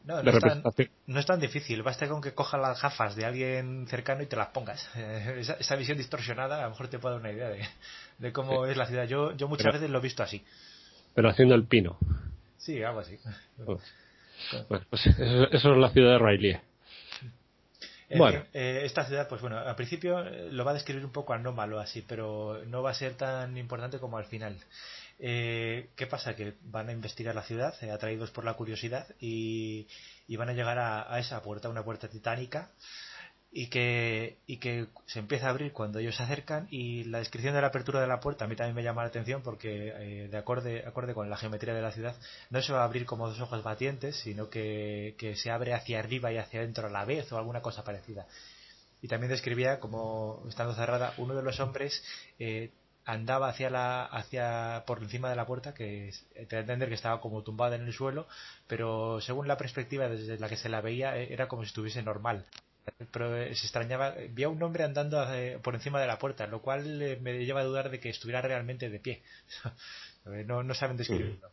no, 0.08 0.22
no, 0.22 0.30
es 0.30 0.38
tan, 0.40 0.62
no, 1.06 1.20
es 1.20 1.26
tan, 1.26 1.38
difícil, 1.38 1.82
basta 1.82 2.08
con 2.08 2.22
que 2.22 2.32
cojas 2.32 2.58
las 2.58 2.80
gafas 2.80 3.14
de 3.14 3.26
alguien 3.26 3.86
cercano 3.88 4.22
y 4.22 4.26
te 4.26 4.36
las 4.36 4.48
pongas. 4.48 4.88
Esa, 4.96 5.76
visión 5.76 5.98
distorsionada 5.98 6.60
a 6.60 6.62
lo 6.64 6.70
mejor 6.70 6.88
te 6.88 6.98
puede 6.98 7.16
dar 7.16 7.20
una 7.20 7.32
idea 7.32 7.48
de, 7.50 7.62
de 8.16 8.32
cómo 8.32 8.64
es 8.64 8.76
la 8.76 8.86
ciudad. 8.86 9.06
Yo, 9.06 9.36
yo 9.36 9.48
muchas 9.48 9.72
veces 9.72 9.90
lo 9.90 9.98
he 9.98 10.02
visto 10.02 10.22
así. 10.22 10.42
Pero 11.14 11.28
haciendo 11.28 11.54
el 11.54 11.64
pino. 11.64 11.98
Sí, 12.56 12.82
algo 12.82 13.00
así. 13.00 13.18
Pues, 13.64 13.82
pues 14.68 15.06
eso, 15.06 15.48
es 15.52 15.64
la 15.64 15.90
ciudad 15.90 16.12
de 16.12 16.18
Riley. 16.18 16.60
bueno. 18.16 18.44
Eh, 18.52 18.82
esta 18.84 19.04
ciudad, 19.04 19.28
pues 19.28 19.40
bueno, 19.40 19.58
al 19.58 19.76
principio 19.76 20.20
eh, 20.24 20.48
lo 20.50 20.64
va 20.64 20.72
a 20.72 20.74
describir 20.74 21.04
un 21.04 21.12
poco 21.12 21.32
anómalo 21.32 21.78
así, 21.78 22.02
pero 22.02 22.62
no 22.66 22.82
va 22.82 22.90
a 22.90 22.94
ser 22.94 23.14
tan 23.14 23.56
importante 23.56 23.98
como 23.98 24.18
al 24.18 24.26
final. 24.26 24.56
Eh, 25.18 25.90
¿Qué 25.96 26.06
pasa? 26.06 26.36
Que 26.36 26.54
van 26.62 26.88
a 26.88 26.92
investigar 26.92 27.34
la 27.34 27.42
ciudad, 27.42 27.74
atraídos 27.92 28.30
por 28.30 28.44
la 28.44 28.54
curiosidad, 28.54 29.06
y, 29.20 29.86
van 30.36 30.48
a 30.48 30.52
llegar 30.52 30.78
a, 30.78 31.12
a, 31.12 31.18
esa 31.18 31.42
puerta, 31.42 31.68
una 31.68 31.84
puerta 31.84 32.08
titánica, 32.08 32.70
y 33.50 33.68
que, 33.68 34.38
y 34.46 34.58
que 34.58 34.88
se 35.06 35.20
empieza 35.20 35.46
a 35.46 35.50
abrir 35.50 35.72
cuando 35.72 35.98
ellos 35.98 36.16
se 36.16 36.22
acercan 36.22 36.68
y 36.70 37.04
la 37.04 37.18
descripción 37.18 37.54
de 37.54 37.62
la 37.62 37.68
apertura 37.68 38.00
de 38.00 38.06
la 38.06 38.20
puerta 38.20 38.44
a 38.44 38.48
mí 38.48 38.56
también 38.56 38.74
me 38.76 38.82
llama 38.82 39.02
la 39.02 39.08
atención 39.08 39.42
porque 39.42 39.92
eh, 39.96 40.28
de 40.28 40.36
acorde, 40.36 40.84
acorde 40.86 41.14
con 41.14 41.30
la 41.30 41.36
geometría 41.38 41.72
de 41.72 41.80
la 41.80 41.92
ciudad 41.92 42.14
no 42.50 42.60
se 42.60 42.72
va 42.74 42.82
a 42.82 42.84
abrir 42.84 43.06
como 43.06 43.26
dos 43.26 43.40
ojos 43.40 43.62
batientes 43.62 44.16
sino 44.16 44.50
que, 44.50 45.14
se 45.36 45.50
abre 45.50 45.72
hacia 45.72 45.98
arriba 45.98 46.30
y 46.30 46.36
hacia 46.36 46.60
adentro 46.60 46.88
a 46.88 46.90
la 46.90 47.04
vez 47.04 47.30
o 47.32 47.38
alguna 47.38 47.62
cosa 47.62 47.84
parecida. 47.84 48.26
Y 49.00 49.08
también 49.08 49.30
describía 49.30 49.80
como 49.80 50.42
estando 50.48 50.74
cerrada 50.74 51.14
uno 51.16 51.34
de 51.34 51.42
los 51.42 51.58
hombres 51.60 52.02
eh, 52.38 52.70
andaba 53.04 53.48
hacia 53.48 53.70
la 53.70 54.04
hacia 54.04 54.84
por 54.86 55.02
encima 55.02 55.30
de 55.30 55.36
la 55.36 55.46
puerta 55.46 55.72
que 55.72 56.12
te 56.34 56.46
da 56.46 56.58
a 56.58 56.60
entender 56.60 56.88
que 56.88 56.96
estaba 56.96 57.20
como 57.20 57.42
tumbada 57.42 57.76
en 57.76 57.82
el 57.82 57.92
suelo 57.94 58.26
pero 58.66 59.20
según 59.22 59.48
la 59.48 59.56
perspectiva 59.56 60.08
desde 60.08 60.38
la 60.38 60.48
que 60.48 60.56
se 60.56 60.68
la 60.68 60.82
veía 60.82 61.16
eh, 61.16 61.32
era 61.32 61.48
como 61.48 61.62
si 61.62 61.68
estuviese 61.68 62.02
normal. 62.02 62.44
eh, 62.44 62.67
se 62.96 63.66
extrañaba, 63.66 64.14
vi 64.30 64.44
a 64.44 64.48
un 64.48 64.62
hombre 64.62 64.84
andando 64.84 65.22
eh, 65.32 65.58
por 65.62 65.74
encima 65.74 66.00
de 66.00 66.06
la 66.06 66.18
puerta, 66.18 66.46
lo 66.46 66.60
cual 66.60 67.00
eh, 67.02 67.18
me 67.20 67.44
lleva 67.44 67.60
a 67.60 67.64
dudar 67.64 67.90
de 67.90 68.00
que 68.00 68.08
estuviera 68.08 68.40
realmente 68.40 68.90
de 68.90 69.00
pie. 69.00 69.22
no, 70.46 70.62
no 70.62 70.74
saben 70.74 70.96
describirlo. 70.96 71.48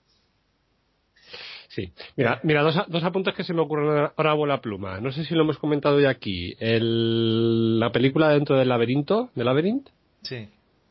Sí, 1.70 1.92
mira, 2.16 2.40
mira 2.44 2.62
dos, 2.62 2.76
dos 2.88 3.04
apuntes 3.04 3.34
que 3.34 3.44
se 3.44 3.54
me 3.54 3.62
ocurren 3.62 4.10
ahora 4.16 4.32
a 4.32 4.36
bola 4.36 4.62
pluma. 4.62 5.02
No 5.02 5.12
sé 5.12 5.26
si 5.26 5.34
lo 5.34 5.42
hemos 5.42 5.58
comentado 5.58 6.00
ya 6.00 6.10
aquí. 6.10 6.56
El, 6.60 7.80
la 7.80 7.92
película 7.92 8.30
dentro 8.30 8.58
del 8.58 8.70
laberinto, 8.70 9.30
del 9.36 9.46
laberinto. 9.46 9.92
Sí. 10.22 10.48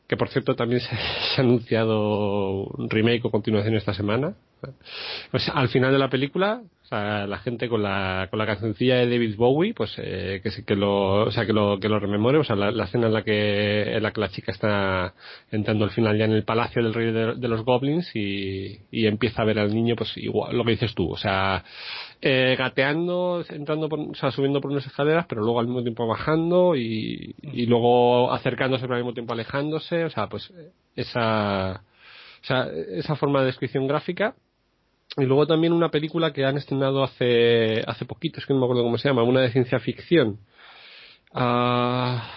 Que 0.07 0.17
por 0.17 0.29
cierto 0.29 0.55
también 0.55 0.81
se, 0.81 0.89
ha 1.37 1.41
anunciado 1.41 2.65
un 2.65 2.89
remake 2.89 3.25
o 3.25 3.31
continuación 3.31 3.75
esta 3.75 3.93
semana. 3.93 4.35
Pues 5.31 5.49
al 5.53 5.69
final 5.69 5.91
de 5.91 5.99
la 5.99 6.09
película 6.09 6.61
o 6.85 6.87
sea, 6.87 7.25
la 7.25 7.39
gente 7.39 7.67
con 7.67 7.81
la, 7.81 8.27
con 8.29 8.37
la 8.37 8.45
cancioncilla 8.45 8.97
de 8.97 9.09
David 9.09 9.35
Bowie, 9.37 9.73
pues 9.73 9.95
eh, 9.97 10.39
que, 10.43 10.51
que 10.63 10.75
lo, 10.75 11.25
o 11.25 11.31
sea, 11.31 11.43
que 11.43 11.51
lo, 11.51 11.79
que 11.79 11.89
lo 11.89 11.99
rememore, 11.99 12.37
o 12.37 12.43
sea, 12.43 12.55
la, 12.55 12.83
escena 12.83 13.07
en 13.07 13.13
la 13.13 13.23
que, 13.23 13.95
en 13.95 14.03
la 14.03 14.11
que 14.11 14.21
la 14.21 14.29
chica 14.29 14.51
está 14.51 15.15
entrando 15.49 15.85
al 15.85 15.89
final 15.89 16.15
ya 16.15 16.25
en 16.25 16.33
el 16.33 16.43
palacio 16.43 16.83
del 16.83 16.93
rey 16.93 17.11
de, 17.11 17.47
los 17.47 17.65
goblins 17.65 18.15
y, 18.15 18.81
y, 18.91 19.07
empieza 19.07 19.41
a 19.41 19.45
ver 19.45 19.57
al 19.57 19.73
niño, 19.73 19.95
pues 19.95 20.15
igual, 20.17 20.55
lo 20.55 20.63
que 20.63 20.71
dices 20.71 20.93
tú, 20.93 21.09
o 21.09 21.17
sea, 21.17 21.63
eh, 22.21 22.55
gateando, 22.55 23.43
entrando 23.49 23.89
por, 23.89 23.99
o 23.99 24.13
sea, 24.13 24.29
subiendo 24.29 24.61
por 24.61 24.69
unas 24.69 24.85
escaleras, 24.85 25.25
pero 25.27 25.41
luego 25.41 25.59
al 25.59 25.65
mismo 25.65 25.81
tiempo 25.81 26.05
bajando 26.05 26.75
y, 26.75 27.33
y 27.41 27.65
luego 27.65 28.31
acercándose 28.31 28.83
pero 28.83 28.93
al 28.93 29.01
mismo 29.01 29.15
tiempo 29.15 29.33
alejándose, 29.33 30.03
o 30.05 30.09
sea, 30.11 30.29
pues 30.29 30.53
esa, 30.95 31.81
o 32.43 32.45
sea, 32.45 32.67
esa 32.91 33.15
forma 33.15 33.39
de 33.39 33.47
descripción 33.47 33.87
gráfica 33.87 34.35
y 35.17 35.25
luego 35.25 35.47
también 35.47 35.73
una 35.73 35.89
película 35.89 36.33
que 36.33 36.45
han 36.45 36.57
estrenado 36.57 37.03
hace, 37.03 37.81
hace 37.87 38.05
poquito, 38.05 38.39
es 38.39 38.45
que 38.45 38.53
no 38.53 38.59
me 38.59 38.65
acuerdo 38.65 38.83
cómo 38.83 38.97
se 38.97 39.07
llama, 39.07 39.23
una 39.23 39.41
de 39.41 39.51
ciencia 39.51 39.79
ficción. 39.79 40.39
Ah, 41.33 42.29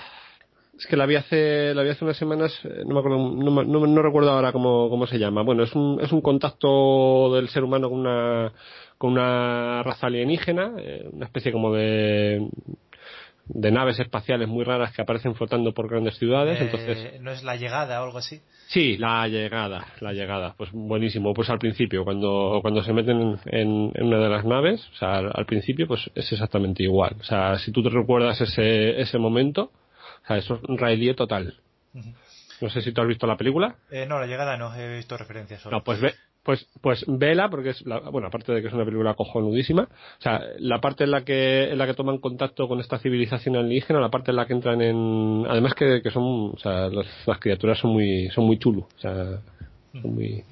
es 0.79 0.87
que 0.87 0.97
la 0.97 1.07
vi 1.07 1.17
hace, 1.17 1.75
la 1.75 1.83
vi 1.83 1.91
hace 1.91 2.05
unas 2.05 2.17
semanas, 2.17 2.53
eh, 2.65 2.85
no 2.87 2.95
me 2.95 3.01
acuerdo, 3.01 3.19
no, 3.19 3.65
no, 3.65 3.87
no 3.87 4.03
recuerdo 4.03 4.31
ahora 4.31 4.53
cómo, 4.53 4.89
cómo 4.89 5.07
se 5.09 5.19
llama. 5.19 5.43
Bueno, 5.43 5.65
es 5.65 5.75
un, 5.75 5.99
es 6.01 6.13
un 6.13 6.21
contacto 6.21 7.35
del 7.35 7.49
ser 7.49 7.65
humano 7.65 7.91
con 7.91 7.99
una, 7.99 8.53
con 8.97 9.13
una 9.13 9.83
raza 9.83 10.07
alienígena, 10.07 10.75
eh, 10.79 11.09
una 11.13 11.27
especie 11.27 11.51
como 11.51 11.73
de, 11.73 12.49
de 13.49 13.71
naves 13.71 13.99
espaciales 13.99 14.49
muy 14.49 14.65
raras 14.65 14.93
que 14.93 15.03
aparecen 15.03 15.35
flotando 15.35 15.73
por 15.73 15.89
grandes 15.89 16.17
ciudades. 16.19 16.61
Eh, 16.61 16.65
entonces, 16.65 17.21
¿No 17.21 17.31
es 17.31 17.43
la 17.43 17.57
llegada 17.57 18.01
o 18.01 18.05
algo 18.05 18.19
así? 18.19 18.41
Sí, 18.69 18.97
la 18.99 19.27
llegada, 19.29 19.87
la 20.01 20.13
llegada. 20.13 20.55
Pues 20.57 20.71
buenísimo. 20.73 21.33
Pues 21.33 21.49
al 21.51 21.59
principio, 21.59 22.05
cuando, 22.05 22.59
cuando 22.63 22.83
se 22.83 22.93
meten 22.93 23.39
en, 23.47 23.93
una 24.01 24.19
de 24.19 24.29
las 24.29 24.45
naves, 24.45 24.87
o 24.93 24.97
sea, 24.97 25.19
al, 25.19 25.47
principio, 25.47 25.87
pues 25.87 26.11
es 26.15 26.31
exactamente 26.33 26.83
igual. 26.83 27.17
O 27.21 27.25
sea, 27.25 27.59
si 27.59 27.73
tú 27.73 27.83
te 27.83 27.89
recuerdas 27.89 28.41
ese, 28.41 29.01
ese 29.01 29.19
momento, 29.19 29.73
o 30.25 30.27
sea, 30.27 30.37
eso 30.37 30.57
es 30.57 30.69
un 30.69 31.15
total. 31.17 31.55
No 32.61 32.71
sé 32.71 32.83
si 32.83 32.93
tú 32.93 33.01
has 33.01 33.09
visto 33.09 33.27
la 33.27 33.37
película. 33.37 33.77
Eh, 33.91 34.05
no, 34.07 34.19
la 34.19 34.27
llegada 34.27 34.57
no, 34.57 34.75
he 34.75 34.97
visto 34.97 35.17
referencias. 35.17 35.65
No, 35.67 35.83
pues 35.83 36.01
ve, 36.01 36.15
pues, 36.49 36.67
pues 36.81 37.05
vela, 37.07 37.51
porque 37.51 37.69
es, 37.69 37.85
la, 37.85 38.01
bueno, 38.09 38.29
aparte 38.29 38.55
de 38.55 38.63
que 38.63 38.69
es 38.69 38.73
una 38.73 38.87
película 38.87 39.13
cojonudísima, 39.13 39.83
o 39.83 40.23
sea, 40.23 40.41
la 40.61 40.81
parte 40.81 41.05
en 41.05 41.11
la 41.11 41.23
que, 41.23 41.71
en 41.71 41.77
la 41.77 41.87
que 41.87 41.93
toman 41.93 42.17
contacto 42.17 42.67
con 42.67 42.81
esta 42.81 42.99
civilización 42.99 43.55
alienígena, 43.55 44.01
la 44.01 44.09
parte 44.09 44.31
en 44.31 44.37
la 44.37 44.47
que 44.47 44.55
entran 44.55 44.81
en, 44.81 45.45
además 45.47 45.75
que, 45.75 46.01
que 46.01 46.11
son, 46.11 46.53
o 46.55 46.59
sea, 46.59 46.89
las, 46.89 47.39
criaturas 47.39 47.79
son 47.79 47.91
muy, 47.91 48.31
son 48.31 48.47
muy 48.47 48.59
chulo, 48.59 48.89
o 48.97 48.99
sea, 48.99 49.43
son 50.01 50.15
muy, 50.15 50.43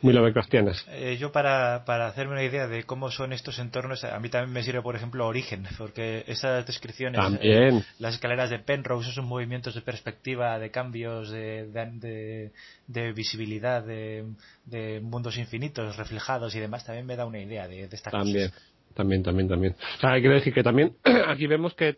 muy 0.00 0.12
Lovecraftianas. 0.12 0.86
Eh, 0.90 1.16
yo 1.18 1.32
para, 1.32 1.84
para 1.84 2.06
hacerme 2.06 2.32
una 2.32 2.42
idea 2.42 2.66
de 2.66 2.84
cómo 2.84 3.10
son 3.10 3.32
estos 3.32 3.58
entornos, 3.58 4.04
a 4.04 4.18
mí 4.20 4.28
también 4.28 4.52
me 4.52 4.62
sirve, 4.62 4.82
por 4.82 4.96
ejemplo, 4.96 5.26
Origen, 5.26 5.66
porque 5.78 6.24
esas 6.26 6.66
descripciones, 6.66 7.20
eh, 7.40 7.82
las 7.98 8.14
escaleras 8.14 8.50
de 8.50 8.58
Penrose, 8.58 9.10
esos 9.10 9.24
movimientos 9.24 9.74
de 9.74 9.80
perspectiva, 9.82 10.58
de 10.58 10.70
cambios, 10.70 11.30
de, 11.30 11.66
de, 11.68 12.50
de, 12.86 13.12
visibilidad, 13.12 13.82
de, 13.82 14.24
de, 14.66 15.00
mundos 15.00 15.38
infinitos 15.38 15.96
reflejados 15.96 16.54
y 16.54 16.60
demás, 16.60 16.84
también 16.84 17.06
me 17.06 17.16
da 17.16 17.26
una 17.26 17.40
idea 17.40 17.68
de, 17.68 17.88
de 17.88 17.96
estas 17.96 18.12
también. 18.12 18.50
También, 18.94 19.22
también, 19.22 19.48
también. 19.48 19.74
O 19.96 20.00
sea, 20.00 20.20
quiero 20.20 20.34
decir 20.34 20.52
que 20.52 20.62
también 20.62 20.96
aquí 21.28 21.46
vemos 21.46 21.74
que 21.74 21.94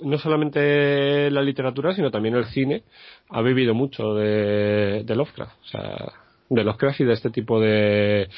no 0.00 0.18
solamente 0.18 1.30
la 1.30 1.42
literatura, 1.42 1.94
sino 1.94 2.10
también 2.10 2.34
el 2.36 2.46
cine 2.46 2.84
ha 3.28 3.42
vivido 3.42 3.74
mucho 3.74 4.14
de, 4.14 5.02
de 5.04 5.14
Lovecraft. 5.14 5.52
O 5.60 5.66
sea, 5.66 6.12
de 6.50 6.64
los 6.64 6.76
cracks 6.76 7.00
y 7.00 7.04
de 7.04 7.12
este 7.12 7.30
tipo 7.30 7.60
de, 7.60 8.28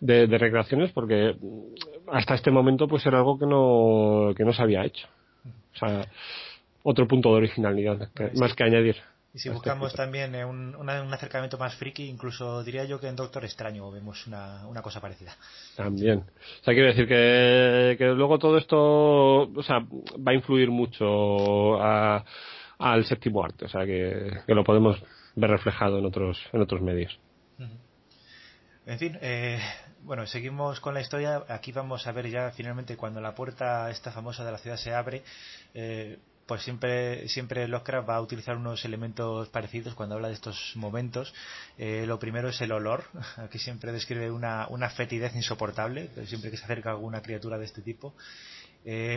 de, 0.00 0.38
recreaciones 0.38 0.92
porque 0.92 1.36
hasta 2.12 2.34
este 2.34 2.50
momento 2.50 2.86
pues 2.86 3.04
era 3.06 3.18
algo 3.18 3.38
que 3.38 3.46
no, 3.46 4.32
que 4.36 4.44
no 4.44 4.52
se 4.52 4.62
había 4.62 4.84
hecho. 4.84 5.08
O 5.74 5.78
sea, 5.78 6.06
otro 6.82 7.06
punto 7.06 7.30
de 7.30 7.36
originalidad 7.36 8.08
más 8.34 8.54
que 8.54 8.64
añadir. 8.64 8.96
Y 9.34 9.38
si 9.38 9.50
buscamos 9.50 9.92
también 9.92 10.34
eh, 10.34 10.46
un, 10.46 10.74
un, 10.74 10.88
acercamiento 10.88 11.58
más 11.58 11.74
friki, 11.74 12.08
incluso 12.08 12.64
diría 12.64 12.86
yo 12.86 12.98
que 12.98 13.08
en 13.08 13.16
Doctor 13.16 13.44
Extraño 13.44 13.90
vemos 13.90 14.26
una, 14.26 14.66
una 14.66 14.80
cosa 14.80 14.98
parecida. 14.98 15.36
También. 15.76 16.20
O 16.20 16.64
sea, 16.64 16.72
quiero 16.72 16.88
decir 16.88 17.06
que, 17.06 17.96
que 17.98 18.06
luego 18.14 18.38
todo 18.38 18.56
esto 18.56 19.42
o 19.42 19.62
sea, 19.62 19.80
va 19.80 20.32
a 20.32 20.34
influir 20.34 20.70
mucho 20.70 21.78
a, 21.82 22.24
al 22.78 23.04
séptimo 23.04 23.44
arte. 23.44 23.66
O 23.66 23.68
sea, 23.68 23.84
que, 23.84 24.38
que 24.46 24.54
lo 24.54 24.64
podemos 24.64 25.02
ver 25.34 25.50
reflejado 25.50 25.98
en 25.98 26.06
otros, 26.06 26.40
en 26.54 26.62
otros 26.62 26.80
medios. 26.80 27.18
En 28.86 29.00
fin, 29.00 29.18
eh, 29.20 29.58
bueno, 30.02 30.28
seguimos 30.28 30.78
con 30.78 30.94
la 30.94 31.00
historia. 31.00 31.42
Aquí 31.48 31.72
vamos 31.72 32.06
a 32.06 32.12
ver 32.12 32.30
ya 32.30 32.52
finalmente 32.52 32.96
cuando 32.96 33.20
la 33.20 33.34
puerta 33.34 33.90
esta 33.90 34.12
famosa 34.12 34.44
de 34.44 34.52
la 34.52 34.58
ciudad 34.58 34.76
se 34.76 34.94
abre, 34.94 35.24
eh, 35.74 36.20
pues 36.46 36.62
siempre, 36.62 37.28
siempre 37.28 37.66
Lovecraft 37.66 38.08
va 38.08 38.14
a 38.14 38.20
utilizar 38.20 38.56
unos 38.56 38.84
elementos 38.84 39.48
parecidos 39.48 39.96
cuando 39.96 40.14
habla 40.14 40.28
de 40.28 40.34
estos 40.34 40.70
momentos. 40.76 41.34
Eh, 41.76 42.04
lo 42.06 42.20
primero 42.20 42.48
es 42.48 42.60
el 42.60 42.70
olor. 42.70 43.02
Aquí 43.38 43.58
siempre 43.58 43.90
describe 43.90 44.30
una, 44.30 44.68
una 44.68 44.88
fetidez 44.88 45.34
insoportable, 45.34 46.08
siempre 46.26 46.52
que 46.52 46.56
se 46.56 46.64
acerca 46.64 46.90
alguna 46.90 47.22
criatura 47.22 47.58
de 47.58 47.64
este 47.64 47.82
tipo. 47.82 48.14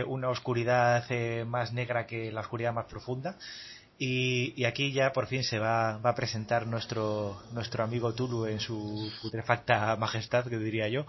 una 0.08 0.30
oscuridad 0.30 1.06
más 1.46 1.74
negra 1.74 2.08
que 2.08 2.32
la 2.32 2.42
oscuridad 2.42 2.74
más 2.74 2.88
profunda 2.88 3.38
y, 4.02 4.64
aquí 4.64 4.94
ya 4.94 5.11
por 5.11 5.28
fin 5.28 5.44
se 5.44 5.60
va, 5.60 5.98
va, 5.98 6.11
a 6.11 6.16
presentar 6.16 6.66
nuestro, 6.66 7.44
nuestro 7.52 7.84
amigo 7.84 8.14
Tulu 8.14 8.45
en 8.45 8.61
su 8.61 9.11
putrefacta 9.22 9.98
majestad, 9.98 10.45
que 10.45 10.58
diría 10.58 10.88
yo, 10.88 11.06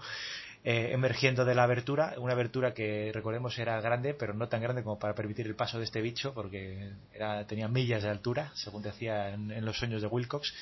eh, 0.65 0.89
emergiendo 0.91 1.45
de 1.45 1.55
la 1.55 1.63
abertura, 1.63 2.15
una 2.17 2.33
abertura 2.33 2.73
que 2.73 3.11
recordemos 3.13 3.57
era 3.57 3.79
grande, 3.79 4.13
pero 4.13 4.33
no 4.33 4.49
tan 4.49 4.61
grande 4.61 4.83
como 4.83 4.99
para 4.99 5.15
permitir 5.15 5.47
el 5.47 5.55
paso 5.55 5.79
de 5.79 5.85
este 5.85 6.01
bicho, 6.01 6.33
porque 6.33 6.91
era, 7.13 7.47
tenía 7.47 7.69
millas 7.69 8.03
de 8.03 8.09
altura, 8.09 8.51
según 8.55 8.83
decía 8.83 9.29
en, 9.29 9.65
los 9.65 9.77
sueños 9.77 10.01
de 10.01 10.07
Wilcox, 10.09 10.53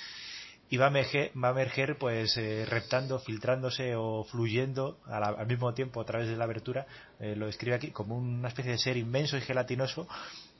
y 0.69 0.77
va 0.77 0.85
a 0.85 0.89
emerger, 0.89 1.31
va 1.35 1.47
a 1.47 1.51
emerger 1.51 1.97
pues 1.97 2.37
eh, 2.37 2.63
reptando, 2.69 3.19
filtrándose 3.19 3.95
o 3.95 4.23
fluyendo 4.23 4.99
al 5.07 5.47
mismo 5.47 5.73
tiempo 5.73 5.99
a 5.99 6.05
través 6.05 6.27
de 6.29 6.37
la 6.37 6.43
abertura, 6.43 6.85
eh, 7.19 7.35
lo 7.35 7.47
describe 7.47 7.75
aquí 7.75 7.89
como 7.89 8.15
una 8.15 8.49
especie 8.49 8.71
de 8.73 8.77
ser 8.77 8.95
inmenso 8.97 9.35
y 9.35 9.41
gelatinoso 9.41 10.07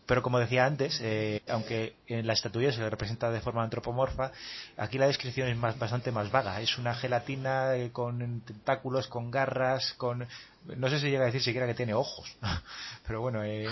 pero 0.10 0.24
como 0.24 0.40
decía 0.40 0.66
antes, 0.66 1.00
eh, 1.04 1.44
aunque 1.48 1.94
en 2.08 2.26
la 2.26 2.34
estatuilla 2.34 2.72
se 2.72 2.80
le 2.80 2.90
representa 2.90 3.30
de 3.30 3.42
forma 3.42 3.62
antropomorfa, 3.64 4.32
aquí 4.76 4.98
la 4.98 5.06
descripción 5.06 5.48
es 5.50 5.56
más, 5.56 5.78
bastante 5.78 6.12
más 6.12 6.32
vaga. 6.32 6.60
Es 6.62 6.80
una 6.80 6.96
gelatina 6.96 7.76
eh, 7.76 7.92
con 7.92 8.42
tentáculos, 8.42 9.08
con 9.08 9.30
garras, 9.30 9.94
con... 9.98 10.28
No 10.66 10.90
sé 10.90 11.00
si 11.00 11.12
llega 11.12 11.22
a 11.22 11.26
decir 11.28 11.44
siquiera 11.44 11.68
que 11.68 11.76
tiene 11.76 11.94
ojos, 11.94 12.36
pero 13.06 13.22
bueno, 13.22 13.44
eh, 13.44 13.68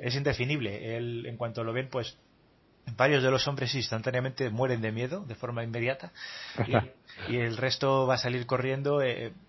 es 0.00 0.14
indefinible. 0.14 0.96
en 0.96 1.36
cuanto 1.36 1.64
lo 1.64 1.72
ven, 1.72 1.88
pues 1.90 2.16
varios 2.96 3.24
de 3.24 3.30
los 3.32 3.48
hombres 3.48 3.74
instantáneamente 3.74 4.48
mueren 4.48 4.80
de 4.80 4.92
miedo 4.92 5.24
de 5.26 5.34
forma 5.34 5.64
inmediata 5.64 6.12
y, 7.28 7.36
el 7.36 7.56
resto 7.56 8.06
va 8.06 8.14
a 8.14 8.18
salir 8.18 8.46
corriendo 8.46 9.00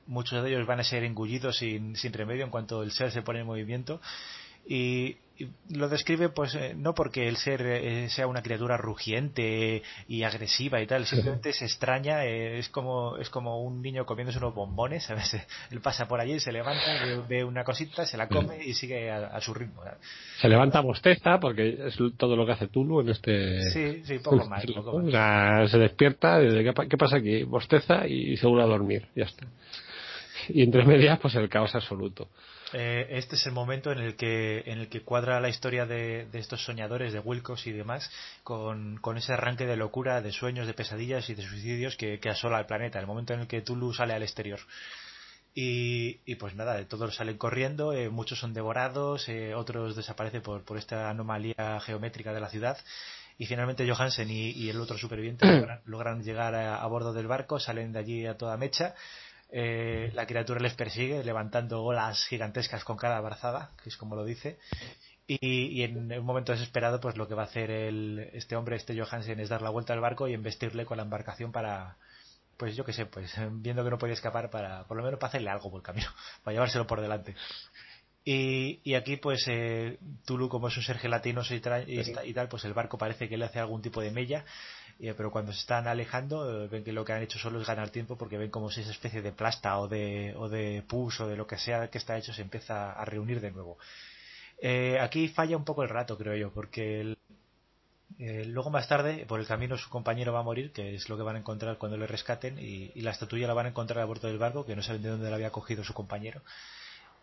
muchos 0.06 0.44
de 0.44 0.50
ellos 0.50 0.68
van 0.68 0.80
a 0.80 0.84
ser 0.84 1.04
engullidos 1.04 1.58
sin, 1.58 1.96
sin 1.96 2.14
remedio 2.14 2.44
en 2.44 2.52
cuanto 2.52 2.84
el 2.84 2.92
ser 2.92 3.10
se 3.10 3.24
pone 3.24 3.40
en 3.40 3.48
movimiento 3.48 4.00
y, 4.68 5.18
lo 5.70 5.90
describe 5.90 6.30
pues 6.30 6.56
eh, 6.56 6.74
no 6.76 6.94
porque 6.94 7.28
el 7.28 7.38
ser 7.38 7.62
eh, 7.62 8.10
sea 8.10 8.28
una 8.28 8.42
criatura 8.42 8.78
rugiente 8.78 9.82
y 10.08 10.24
agresiva 10.24 10.82
y 10.82 10.88
tal 10.88 11.06
simplemente 11.06 11.54
se 11.54 11.66
extraña 11.66 12.26
eh, 12.26 12.60
es 12.60 12.70
como 12.70 13.18
es 13.18 13.30
como 13.30 13.64
un 13.64 13.82
niño 13.82 14.06
comiéndose 14.06 14.40
unos 14.40 14.54
bombones 14.54 15.10
a 15.12 15.16
veces 15.16 15.46
él 15.72 15.82
pasa 15.82 16.08
por 16.08 16.20
allí 16.20 16.40
se 16.40 16.52
levanta 16.52 17.06
ve, 17.28 17.44
una 17.44 17.64
cosita 17.64 18.06
se 18.06 18.18
la 18.18 18.28
come 18.28 18.64
y 18.64 18.74
sigue 18.74 19.10
a, 19.12 19.40
su 19.42 19.54
ritmo 19.54 19.82
se 20.40 20.50
levanta 20.50 20.82
bosteza 20.82 21.40
porque 21.40 21.78
es 21.88 21.98
todo 22.18 22.36
lo 22.36 22.46
que 22.46 22.52
hace 22.54 22.68
Tulu 22.68 23.02
en 23.02 23.10
este 23.10 23.70
sí 23.72 24.04
sí 24.04 24.20
poco 24.20 24.46
más, 24.46 24.64
se 25.72 25.78
despierta 25.78 26.40
¿qué, 26.40 26.74
¿qué 26.90 26.98
pasa 26.98 27.18
aquí? 27.18 27.44
bosteza 27.44 28.08
y 28.08 28.38
se 28.38 28.48
vuelve 28.48 28.64
a 28.64 28.68
dormir 28.68 29.08
ya 29.16 29.26
está. 29.26 29.46
Y 30.50 30.64
entre 30.64 30.86
medias 30.86 31.20
pues 31.20 31.36
el 31.36 31.50
caos 31.50 31.76
absoluto 31.76 32.30
eh, 32.74 33.08
este 33.12 33.36
es 33.36 33.46
el 33.46 33.52
momento 33.52 33.92
en 33.92 34.00
el 34.00 34.16
que, 34.16 34.64
en 34.66 34.80
el 34.80 34.90
que 34.90 35.02
cuadra 35.02 35.40
la 35.40 35.50
historia 35.50 35.86
de, 35.86 36.28
estos 36.34 36.64
soñadores, 36.64 37.14
de 37.14 37.20
Wilcox 37.20 37.68
y 37.68 37.72
demás, 37.72 38.10
con, 38.44 39.00
ese 39.18 39.34
arranque 39.34 39.66
de 39.66 39.76
locura, 39.76 40.22
de 40.22 40.32
sueños, 40.32 40.68
de 40.68 40.74
pesadillas 40.74 41.30
y 41.30 41.36
de 41.36 41.44
suicidios 41.44 41.96
que, 41.98 42.20
asola 42.30 42.58
al 42.58 42.66
planeta, 42.66 43.00
el 43.00 43.08
momento 43.08 43.34
en 43.34 43.42
el 43.42 43.48
que 43.48 43.62
Tulu 43.62 43.94
sale 43.94 44.14
al 44.14 44.24
exterior. 44.24 44.60
Y, 45.54 46.36
pues 46.36 46.56
nada, 46.56 46.82
todos 46.88 47.16
salen 47.16 47.38
corriendo, 47.38 47.92
eh, 47.92 48.10
muchos 48.10 48.40
son 48.40 48.54
devorados, 48.54 49.28
eh, 49.28 49.54
otros 49.54 49.98
desaparecen 49.98 50.42
por, 50.42 50.64
por 50.64 50.78
esta 50.78 51.10
anomalía 51.10 51.80
geométrica 51.82 52.34
de 52.34 52.40
la 52.40 52.50
ciudad 52.50 52.78
y 53.42 53.48
finalmente 53.48 53.90
Johansen 53.90 54.30
y, 54.30 54.70
el 54.70 54.80
otro 54.80 55.00
superviviente 55.00 55.46
logran, 55.86 56.24
llegar 56.24 56.54
a, 56.54 56.86
bordo 56.86 57.12
del 57.12 57.26
barco, 57.26 57.60
salen 57.60 57.92
de 57.92 57.98
allí 57.98 58.26
a 58.28 58.38
toda 58.38 58.56
mecha 58.56 58.94
eh, 59.52 60.12
la 60.14 60.26
criatura 60.26 60.62
les 60.62 60.74
persigue 60.74 61.24
levantando 61.24 61.84
olas 61.84 62.26
gigantescas 62.26 62.86
con 62.86 62.98
cada 62.98 63.18
abrazada, 63.18 63.72
que 63.84 63.90
es 63.90 63.98
como 63.98 64.16
lo 64.16 64.24
dice, 64.24 64.58
Y, 65.28 65.84
en 65.84 66.12
un 66.12 66.26
momento 66.26 66.52
desesperado, 66.52 67.00
pues 67.00 67.16
lo 67.16 67.28
que 67.28 67.36
va 67.36 67.44
a 67.44 67.46
hacer 67.46 67.70
el, 67.72 68.30
este 68.34 68.56
hombre, 68.56 68.76
este 68.76 69.00
Johansen, 69.00 69.40
es 69.40 69.50
dar 69.50 69.62
la 69.62 69.70
vuelta 69.70 69.94
al 69.94 70.02
barco 70.02 70.28
y 70.28 70.34
embestirle 70.34 70.86
con 70.86 70.98
la 70.98 71.04
embarcación 71.04 71.52
para, 71.52 71.98
pues 72.58 72.76
yo 72.76 72.84
qué 72.86 72.94
sé, 72.94 73.06
pues 73.06 73.34
viendo 73.52 73.84
que 73.84 73.90
no 73.90 73.98
podía 73.98 74.14
escapar 74.14 74.50
para, 74.50 74.86
por 74.86 74.98
lo 74.98 75.04
menos 75.04 75.20
para 75.20 75.30
hacerle 75.30 75.50
algo 75.50 75.70
por 75.70 75.80
el 75.80 75.84
camino, 75.84 76.08
para 76.44 76.54
llevárselo 76.54 76.88
por 76.88 77.02
delante. 77.02 77.36
Y, 78.24 78.94
aquí, 78.94 79.18
pues, 79.18 79.46
eh, 79.48 79.98
Tulu, 80.26 80.48
como 80.48 80.68
es 80.68 80.78
un 80.78 80.84
ser 80.84 81.00
gelatinoso 81.00 81.56
y, 81.56 81.62
y, 81.88 82.34
tal, 82.34 82.48
pues 82.50 82.64
el 82.66 82.74
barco 82.74 82.98
parece 82.98 83.28
que 83.28 83.36
le 83.36 83.46
hace 83.46 83.60
algún 83.60 83.82
tipo 83.82 84.00
de 84.00 84.12
mella, 84.12 84.46
pero 85.18 85.32
cuando 85.32 85.52
se 85.52 85.60
están 85.60 85.88
alejando, 85.88 86.64
eh, 86.64 86.68
ven 86.68 86.84
que 86.84 86.92
lo 86.94 87.04
que 87.04 87.14
han 87.14 87.24
hecho 87.24 87.40
solo 87.40 87.60
es 87.62 87.68
ganar 87.68 87.90
tiempo 87.90 88.18
porque 88.18 88.38
ven 88.38 88.52
como 88.52 88.70
si 88.70 88.82
esa 88.82 88.92
especie 88.92 89.22
de 89.22 89.32
plasta 89.32 89.80
o 89.80 89.88
de, 89.88 90.34
o 90.38 90.50
de 90.50 90.84
pus 90.88 91.20
o 91.22 91.28
de 91.28 91.36
lo 91.36 91.48
que 91.48 91.58
sea 91.58 91.90
que 91.90 91.98
está 91.98 92.18
hecho 92.18 92.34
se 92.34 92.42
empieza 92.42 92.92
a 92.92 93.06
reunir 93.06 93.42
de 93.42 93.52
nuevo. 93.52 93.78
aquí 95.02 95.28
falla 95.30 95.58
un 95.58 95.66
poco 95.66 95.84
el 95.84 95.90
rato, 95.90 96.18
creo 96.18 96.36
yo, 96.36 96.52
porque 96.54 97.16
luego 98.46 98.70
más 98.70 98.88
tarde, 98.88 99.26
por 99.28 99.40
el 99.40 99.48
camino, 99.48 99.78
su 99.78 99.90
compañero 99.90 100.34
va 100.34 100.40
a 100.42 100.44
morir, 100.44 100.72
que 100.72 100.96
es 100.96 101.10
lo 101.10 101.18
que 101.18 101.24
van 101.24 101.36
a 101.36 101.40
encontrar 101.40 101.78
cuando 101.78 101.98
le 101.98 102.08
rescaten, 102.08 102.60
y, 102.60 102.92
y 102.94 103.02
la 103.02 103.12
estatuilla 103.12 103.48
la 103.48 103.54
van 103.54 103.66
a 103.68 103.70
encontrar 103.70 104.00
a 104.04 104.06
bordo 104.06 104.28
del 104.28 104.38
barco, 104.38 104.66
que 104.66 104.76
no 104.76 104.84
saben 104.84 105.02
de 105.02 105.10
dónde 105.10 105.30
la 105.30 105.36
había 105.36 105.52
cogido 105.52 105.84
su 105.84 105.94
compañero. 105.94 106.42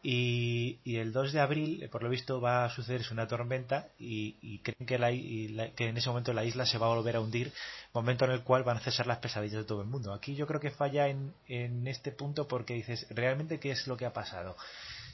Y, 0.02 0.78
el 0.84 1.12
2 1.12 1.32
de 1.32 1.40
abril, 1.40 1.82
eh, 1.82 1.88
por 1.88 2.02
lo 2.02 2.08
visto, 2.08 2.40
va 2.40 2.64
a 2.64 2.70
sucederse 2.70 3.12
una 3.12 3.26
tormenta 3.26 3.88
y, 3.98 4.60
creen 4.60 4.86
que, 4.86 4.98
la, 4.98 5.10
que 5.70 5.88
en 5.88 5.96
ese 5.96 6.08
momento 6.08 6.32
la 6.32 6.44
isla 6.44 6.66
se 6.66 6.78
va 6.78 6.86
a 6.86 6.94
volver 6.94 7.16
a 7.16 7.20
hundir, 7.20 7.52
momento 7.92 8.24
en 8.24 8.32
el 8.32 8.42
cual 8.42 8.62
van 8.62 8.76
a 8.76 8.80
cesar 8.80 9.06
las 9.06 9.18
pesadillas 9.18 9.58
de 9.58 9.64
todo 9.64 9.82
el 9.82 9.88
mundo. 9.88 10.12
Aquí 10.12 10.34
yo 10.34 10.46
creo 10.46 10.60
que 10.60 10.70
falla 10.70 11.08
en, 11.08 11.34
en 11.48 11.86
este 11.88 12.12
punto 12.12 12.46
porque 12.46 12.74
dices, 12.74 13.06
¿realmente 13.10 13.58
qué 13.58 13.72
es 13.72 13.86
lo 13.86 13.96
que 13.96 14.06
ha 14.06 14.12
pasado? 14.12 14.56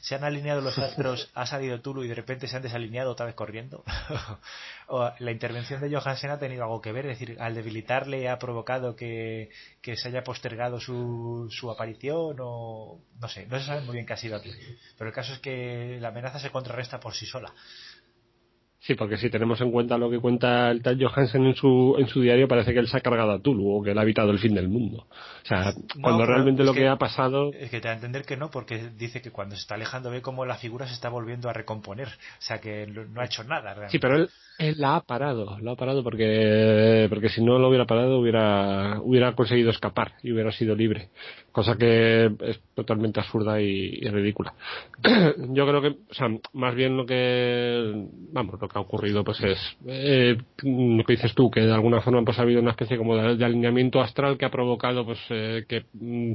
Se 0.05 0.15
han 0.15 0.23
alineado 0.23 0.61
los 0.61 0.79
astros, 0.79 1.31
ha 1.35 1.47
salido 1.47 1.81
Tulu 1.81 2.05
y 2.05 2.09
de 2.09 2.15
repente 2.15 2.47
se 2.47 2.55
han 2.57 2.63
desalineado 2.63 3.11
otra 3.11 3.25
vez 3.25 3.35
corriendo. 3.35 3.83
o 4.89 5.11
la 5.19 5.31
intervención 5.31 5.81
de 5.81 5.91
Johansen 5.91 6.31
ha 6.31 6.39
tenido 6.39 6.63
algo 6.63 6.83
que 6.83 6.93
ver, 6.93 7.07
es 7.07 7.19
decir, 7.19 7.41
al 7.41 7.55
debilitarle 7.55 8.29
ha 8.29 8.39
provocado 8.39 8.95
que, 8.95 9.49
se 9.83 10.09
haya 10.09 10.23
postergado 10.23 10.79
su, 10.79 11.49
su 11.51 11.71
aparición 11.71 12.37
o 12.39 13.01
no 13.19 13.29
sé, 13.29 13.47
no 13.47 13.59
se 13.59 13.65
sabe 13.65 13.81
muy 13.81 13.95
bien 13.95 14.05
qué 14.05 14.13
ha 14.13 14.19
sido 14.19 14.37
aquí. 14.37 14.53
Pero 14.99 15.09
el 15.09 15.15
caso 15.15 15.33
es 15.33 15.39
que 15.39 15.97
la 16.03 16.09
amenaza 16.09 16.39
se 16.39 16.51
contrarresta 16.51 17.01
por 17.01 17.15
sí 17.15 17.25
sola. 17.25 17.55
Sí, 18.87 18.95
porque 18.97 19.17
si 19.17 19.31
tenemos 19.31 19.59
en 19.63 19.73
cuenta 19.73 19.97
lo 19.97 20.11
que 20.11 20.19
cuenta 20.19 20.71
el 20.71 20.83
tal 20.83 21.03
Johansen 21.03 21.47
en 21.47 21.55
su, 21.55 21.97
en 21.99 22.07
su 22.07 22.21
diario, 22.21 22.47
parece 22.47 22.75
que 22.75 22.81
él 22.81 22.87
se 22.87 22.99
ha 22.99 23.01
cargado 23.01 23.33
a 23.33 23.39
Tulu 23.39 23.79
o 23.79 23.83
que 23.83 23.93
él 23.93 23.99
ha 23.99 24.03
evitado 24.03 24.31
el 24.31 24.39
fin 24.39 24.55
del 24.55 24.69
mundo. 24.69 25.07
O 25.43 25.47
sea, 25.47 25.73
cuando 26.03 26.27
realmente 26.27 26.63
lo 26.65 26.75
que, 26.75 26.87
ha 26.87 26.97
pasado. 26.97 27.51
Es 27.55 27.71
que 27.71 27.81
te 27.81 27.89
da 27.89 27.93
a 27.93 27.97
entender 27.97 28.27
que 28.27 28.37
no, 28.37 28.51
porque 28.51 28.91
dice 28.95 29.23
que 29.23 29.31
cuando 29.31 29.55
se 29.55 29.63
está 29.63 29.77
alejando 29.77 30.11
ve 30.11 30.21
cómo 30.21 30.45
la 30.45 30.57
figura 30.57 30.87
se 30.87 30.93
está 30.93 31.09
volviendo 31.09 31.49
a 31.49 31.55
recomponer. 31.55 32.09
O 32.09 32.43
sea, 32.43 32.61
que 32.61 32.87
no 32.87 33.23
ha 33.23 33.25
hecho 33.25 33.43
nada 33.45 33.73
realmente. 33.73 33.93
Sí, 33.93 33.99
pero 33.99 34.17
él, 34.17 34.29
la 34.59 34.97
ha 34.97 35.01
parado, 35.01 35.59
la 35.61 35.73
ha 35.73 35.77
parado 35.77 36.05
porque, 36.05 37.07
porque 37.09 37.29
si 37.29 37.43
no 37.43 37.59
lo 37.59 37.69
hubiera 37.69 37.87
parado 37.87 38.21
hubiera, 38.21 39.01
hubiera 39.03 39.35
conseguido 39.35 39.71
escapar 39.71 40.13
y 40.23 40.33
hubiera 40.33 40.53
sido 40.53 40.75
libre. 40.75 41.09
Cosa 41.51 41.77
que 41.77 42.27
es 42.41 42.61
totalmente 42.75 43.21
absurda 43.21 43.61
y, 43.61 44.01
ridícula. 44.09 44.55
Yo 45.51 45.67
creo 45.67 45.83
que, 45.83 45.89
o 45.89 46.15
sea, 46.15 46.29
más 46.53 46.75
bien 46.75 46.97
lo 46.97 47.07
que, 47.07 48.07
vamos, 48.33 48.61
lo 48.61 48.69
que 48.69 48.79
ha 48.79 48.83
ocurrido 48.83 49.25
pues 49.25 49.41
es, 49.43 49.59
eh, 49.87 50.37
lo 50.63 51.05
que 51.05 51.15
dices 51.15 51.35
tú, 51.35 51.51
que 51.51 51.61
de 51.61 51.73
alguna 51.73 52.01
forma 52.01 52.25
pues 52.25 52.39
ha 52.39 52.43
habido 52.43 52.61
una 52.61 52.71
especie 52.71 52.97
como 52.97 53.17
de, 53.17 53.45
alineamiento 53.45 54.01
astral 54.01 54.39
que 54.39 54.45
ha 54.45 54.51
provocado 54.51 55.05
pues 55.05 55.19
eh, 55.31 55.65
que, 55.69 55.85
mm, 55.93 56.35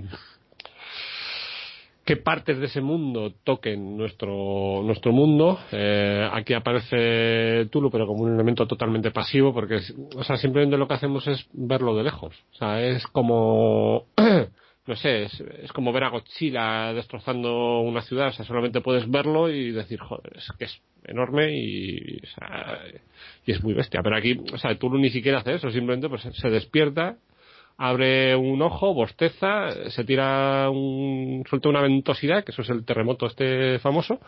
qué 2.09 2.17
partes 2.17 2.57
de 2.57 2.65
ese 2.65 2.81
mundo 2.81 3.35
toquen 3.43 3.95
nuestro 3.95 4.81
nuestro 4.83 5.11
mundo. 5.11 5.59
Eh, 5.71 6.27
aquí 6.33 6.55
aparece 6.55 7.67
Tulu, 7.69 7.91
pero 7.91 8.07
como 8.07 8.23
un 8.23 8.33
elemento 8.33 8.65
totalmente 8.65 9.11
pasivo, 9.11 9.53
porque, 9.53 9.79
o 10.15 10.23
sea, 10.23 10.35
simplemente 10.37 10.75
lo 10.75 10.87
que 10.87 10.95
hacemos 10.95 11.27
es 11.27 11.47
verlo 11.53 11.95
de 11.95 12.05
lejos. 12.05 12.35
O 12.53 12.55
sea, 12.55 12.81
es 12.81 13.05
como, 13.05 14.07
no 14.87 14.95
sé, 14.95 15.25
es, 15.25 15.71
como 15.71 15.93
ver 15.93 16.05
a 16.05 16.09
Godzilla 16.09 16.93
destrozando 16.95 17.81
una 17.81 18.01
ciudad. 18.01 18.29
O 18.29 18.31
sea, 18.31 18.43
solamente 18.43 18.81
puedes 18.81 19.07
verlo 19.07 19.47
y 19.47 19.69
decir, 19.69 19.99
joder, 19.99 20.35
es 20.35 20.51
que 20.57 20.65
es 20.65 20.81
enorme 21.03 21.55
y, 21.55 22.23
y 23.45 23.51
es 23.51 23.63
muy 23.63 23.75
bestia. 23.75 24.01
Pero 24.01 24.17
aquí, 24.17 24.35
o 24.51 24.57
sea, 24.57 24.73
Tulu 24.73 24.97
ni 24.97 25.11
siquiera 25.11 25.41
hace 25.41 25.53
eso, 25.53 25.69
simplemente 25.69 26.09
pues 26.09 26.23
se 26.23 26.49
despierta 26.49 27.17
abre 27.81 28.35
un 28.35 28.61
ojo, 28.61 28.93
bosteza, 28.93 29.89
se 29.89 30.03
tira 30.03 30.69
un, 30.69 31.45
suelta 31.49 31.69
una 31.69 31.81
ventosidad, 31.81 32.43
que 32.43 32.51
eso 32.51 32.61
es 32.61 32.69
el 32.69 32.83
terremoto 32.83 33.25
este 33.25 33.79
famoso, 33.79 34.19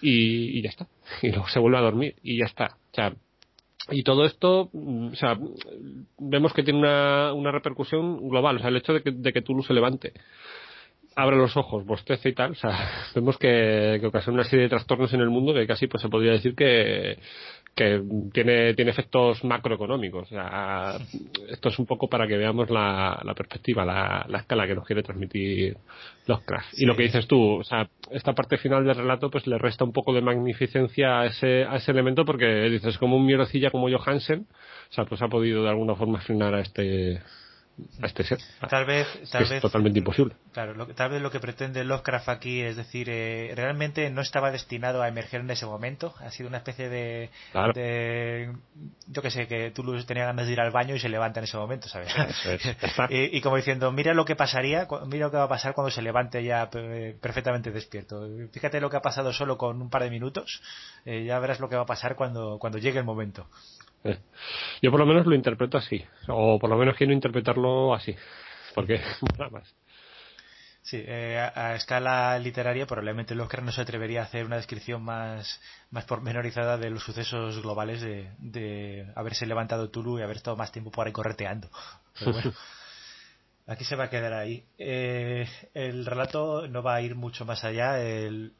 y, 0.00 0.62
ya 0.62 0.70
está. 0.70 0.86
Y 1.20 1.28
luego 1.28 1.46
se 1.48 1.58
vuelve 1.60 1.76
a 1.76 1.82
dormir 1.82 2.14
y 2.22 2.38
ya 2.38 2.46
está. 2.46 2.78
O 2.92 2.94
sea, 2.94 3.12
y 3.90 4.02
todo 4.04 4.24
esto, 4.24 4.70
mm, 4.72 5.08
o 5.08 5.16
sea, 5.16 5.38
vemos 6.18 6.54
que 6.54 6.62
tiene 6.62 6.78
una, 6.78 7.34
una 7.34 7.52
repercusión 7.52 8.26
global. 8.26 8.56
O 8.56 8.58
sea, 8.60 8.68
el 8.70 8.78
hecho 8.78 8.94
de 8.94 9.02
que, 9.02 9.10
de 9.10 9.32
que 9.34 9.42
Tulu 9.42 9.62
se 9.62 9.74
levante, 9.74 10.14
abre 11.14 11.36
los 11.36 11.58
ojos, 11.58 11.84
bosteza 11.84 12.26
y 12.26 12.32
tal, 12.32 12.52
o 12.52 12.54
sea, 12.54 12.70
vemos 13.14 13.36
que, 13.36 13.98
que 14.00 14.06
ocasiona 14.06 14.36
una 14.36 14.48
serie 14.48 14.62
de 14.62 14.70
trastornos 14.70 15.12
en 15.12 15.20
el 15.20 15.28
mundo 15.28 15.52
que 15.52 15.66
casi 15.66 15.88
pues 15.88 16.00
se 16.00 16.08
podría 16.08 16.32
decir 16.32 16.54
que, 16.54 17.18
que 17.74 18.02
tiene, 18.32 18.74
tiene 18.74 18.90
efectos 18.90 19.42
macroeconómicos. 19.42 20.28
esto 21.48 21.68
es 21.68 21.78
un 21.78 21.86
poco 21.86 22.08
para 22.08 22.26
que 22.26 22.36
veamos 22.36 22.70
la, 22.70 23.20
la 23.24 23.34
perspectiva, 23.34 23.84
la, 23.84 24.24
la, 24.28 24.38
escala 24.38 24.66
que 24.66 24.74
nos 24.74 24.86
quiere 24.86 25.02
transmitir 25.02 25.76
los 26.26 26.40
crafts. 26.42 26.80
Y 26.80 26.86
lo 26.86 26.94
que 26.96 27.02
dices 27.02 27.26
tú, 27.26 27.58
o 27.60 27.64
sea, 27.64 27.88
esta 28.10 28.32
parte 28.32 28.58
final 28.58 28.84
del 28.84 28.94
relato 28.94 29.30
pues 29.30 29.46
le 29.46 29.58
resta 29.58 29.84
un 29.84 29.92
poco 29.92 30.12
de 30.12 30.22
magnificencia 30.22 31.20
a 31.20 31.26
ese, 31.26 31.64
a 31.64 31.76
ese 31.76 31.90
elemento 31.90 32.24
porque 32.24 32.46
dices, 32.70 32.96
como 32.98 33.16
un 33.16 33.26
mierdecilla 33.26 33.70
como 33.70 33.90
Johansen, 33.90 34.46
o 34.90 34.92
sea, 34.92 35.04
pues 35.04 35.20
ha 35.22 35.28
podido 35.28 35.62
de 35.64 35.70
alguna 35.70 35.96
forma 35.96 36.20
frenar 36.20 36.54
a 36.54 36.60
este, 36.60 37.20
este. 38.02 38.24
Tal 38.68 38.84
vez, 38.84 39.06
tal 39.30 39.42
es 39.42 39.50
vez, 39.50 39.62
totalmente 39.62 39.98
imposible. 39.98 40.34
Claro, 40.52 40.86
tal 40.94 41.10
vez 41.10 41.20
lo 41.20 41.30
que 41.30 41.40
pretende 41.40 41.84
Lovecraft 41.84 42.28
aquí 42.28 42.60
es 42.60 42.76
decir, 42.76 43.08
eh, 43.10 43.52
realmente 43.56 44.08
no 44.10 44.20
estaba 44.20 44.50
destinado 44.50 45.02
a 45.02 45.08
emerger 45.08 45.40
en 45.40 45.50
ese 45.50 45.66
momento. 45.66 46.14
Ha 46.20 46.30
sido 46.30 46.48
una 46.48 46.58
especie 46.58 46.88
de, 46.88 47.30
yo 49.08 49.22
que 49.22 49.30
sé, 49.30 49.46
que 49.46 49.70
Toulouse 49.72 50.06
tenía 50.06 50.26
ganas 50.26 50.46
de 50.46 50.52
ir 50.52 50.60
al 50.60 50.70
baño 50.70 50.94
y 50.94 51.00
se 51.00 51.08
levanta 51.08 51.40
en 51.40 51.44
ese 51.44 51.56
momento, 51.56 51.88
¿sabes? 51.88 52.14
y, 53.10 53.40
como 53.40 53.56
diciendo, 53.56 53.90
mira 53.92 54.14
lo 54.14 54.24
que 54.24 54.36
pasaría, 54.36 54.86
mira 55.06 55.26
lo 55.26 55.30
que 55.30 55.36
va 55.36 55.44
a 55.44 55.48
pasar 55.48 55.74
cuando 55.74 55.90
se 55.90 56.02
levante 56.02 56.44
ya 56.44 56.70
perfectamente 56.70 57.70
despierto. 57.70 58.26
Fíjate 58.52 58.80
lo 58.80 58.90
que 58.90 58.96
ha 58.96 59.02
pasado 59.02 59.32
solo 59.32 59.58
con 59.58 59.82
un 59.82 59.90
par 59.90 60.02
de 60.02 60.10
minutos. 60.10 60.62
Eh, 61.04 61.24
ya 61.24 61.38
verás 61.38 61.60
lo 61.60 61.68
que 61.68 61.76
va 61.76 61.82
a 61.82 61.86
pasar 61.86 62.14
cuando, 62.14 62.58
cuando 62.58 62.78
llegue 62.78 62.98
el 62.98 63.04
momento. 63.04 63.48
Yo 64.82 64.90
por 64.90 65.00
lo 65.00 65.06
menos 65.06 65.26
lo 65.26 65.34
interpreto 65.34 65.78
así, 65.78 66.04
o 66.28 66.58
por 66.58 66.70
lo 66.70 66.76
menos 66.76 66.96
quiero 66.96 67.12
interpretarlo 67.12 67.94
así, 67.94 68.14
porque 68.74 69.00
nada 69.38 69.50
más. 69.50 69.74
Sí, 70.82 71.02
eh, 71.02 71.38
a, 71.38 71.74
escala 71.76 72.38
literaria 72.38 72.86
probablemente 72.86 73.34
Locke 73.34 73.62
no 73.62 73.72
se 73.72 73.80
atrevería 73.80 74.20
a 74.20 74.24
hacer 74.24 74.44
una 74.44 74.56
descripción 74.56 75.02
más, 75.02 75.58
más 75.90 76.04
pormenorizada 76.04 76.76
de 76.76 76.90
los 76.90 77.02
sucesos 77.02 77.62
globales 77.62 78.02
de, 78.02 78.30
de 78.36 79.10
haberse 79.16 79.46
levantado 79.46 79.88
Tulu 79.88 80.18
y 80.18 80.22
haber 80.22 80.36
estado 80.36 80.56
más 80.56 80.72
tiempo 80.72 80.90
por 80.90 81.06
ahí 81.06 81.12
correteando. 81.12 81.70
Pero 82.18 82.32
bueno. 82.34 82.52
Aquí 83.66 83.82
se 83.84 83.96
va 83.96 84.04
a 84.04 84.10
quedar 84.10 84.34
ahí. 84.34 84.62
Eh, 84.76 85.48
el 85.72 86.04
relato 86.04 86.68
no 86.68 86.82
va 86.82 86.96
a 86.96 87.00
ir 87.00 87.14
mucho 87.14 87.46
más 87.46 87.64
allá. 87.64 87.96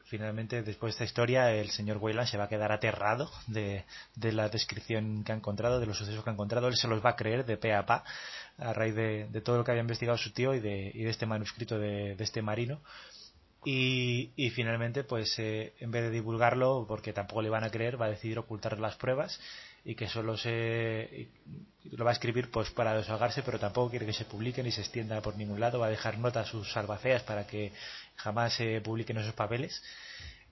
finalmente, 0.05 0.63
después 0.63 0.93
de 0.93 0.95
esta 0.95 1.03
historia, 1.03 1.51
el 1.53 1.69
señor 1.69 1.97
Weyland 1.97 2.27
se 2.27 2.37
va 2.37 2.45
a 2.45 2.49
quedar 2.49 2.71
aterrado 2.71 3.29
de, 3.45 3.85
la 4.15 4.49
descripción 4.49 5.23
que 5.23 5.31
ha 5.31 5.35
encontrado, 5.35 5.79
de 5.79 5.85
los 5.85 5.97
sucesos 5.97 6.23
que 6.23 6.29
ha 6.31 6.33
encontrado. 6.33 6.67
Él 6.69 6.75
se 6.75 6.87
los 6.87 7.05
va 7.05 7.11
a 7.11 7.15
creer 7.15 7.45
de 7.45 7.57
pe 7.57 7.75
a 7.75 7.85
pa 7.85 8.03
a 8.57 8.73
raíz 8.73 8.95
de, 8.95 9.41
todo 9.41 9.57
lo 9.57 9.63
que 9.63 9.71
había 9.71 9.81
investigado 9.83 10.17
su 10.17 10.31
tío 10.31 10.55
y 10.55 10.59
de, 10.59 10.91
este 11.07 11.27
manuscrito 11.27 11.77
de, 11.77 12.15
este 12.17 12.41
marino. 12.41 12.81
Y, 13.63 14.31
finalmente, 14.55 15.03
pues 15.03 15.37
eh, 15.37 15.73
en 15.79 15.91
vez 15.91 16.03
de 16.03 16.09
divulgarlo, 16.11 16.85
porque 16.87 17.13
tampoco 17.13 17.43
le 17.43 17.49
van 17.49 17.63
a 17.63 17.69
creer, 17.69 18.01
va 18.01 18.07
a 18.07 18.09
decidir 18.09 18.39
ocultar 18.39 18.79
las 18.79 18.95
pruebas 18.95 19.39
y 19.85 19.93
que 19.93 20.07
solo 20.07 20.35
se 20.35 21.29
lo 21.91 22.03
va 22.03 22.09
a 22.09 22.13
escribir 22.13 22.49
pues 22.49 22.71
para 22.71 22.97
desahogarse 22.97 23.43
pero 23.43 23.59
tampoco 23.59 23.91
quiere 23.91 24.07
que 24.07 24.13
se 24.13 24.25
publique 24.25 24.63
ni 24.63 24.71
se 24.71 24.81
extienda 24.81 25.21
por 25.21 25.37
ningún 25.37 25.59
lado. 25.59 25.79
Va 25.79 25.85
a 25.87 25.91
dejar 25.91 26.17
notas 26.17 26.49
sus 26.49 26.71
salvaceas 26.71 27.21
para 27.23 27.45
que 27.45 27.71
jamás 28.15 28.53
se 28.55 28.81
publiquen 28.81 29.17
esos 29.17 29.33
papeles. 29.33 29.81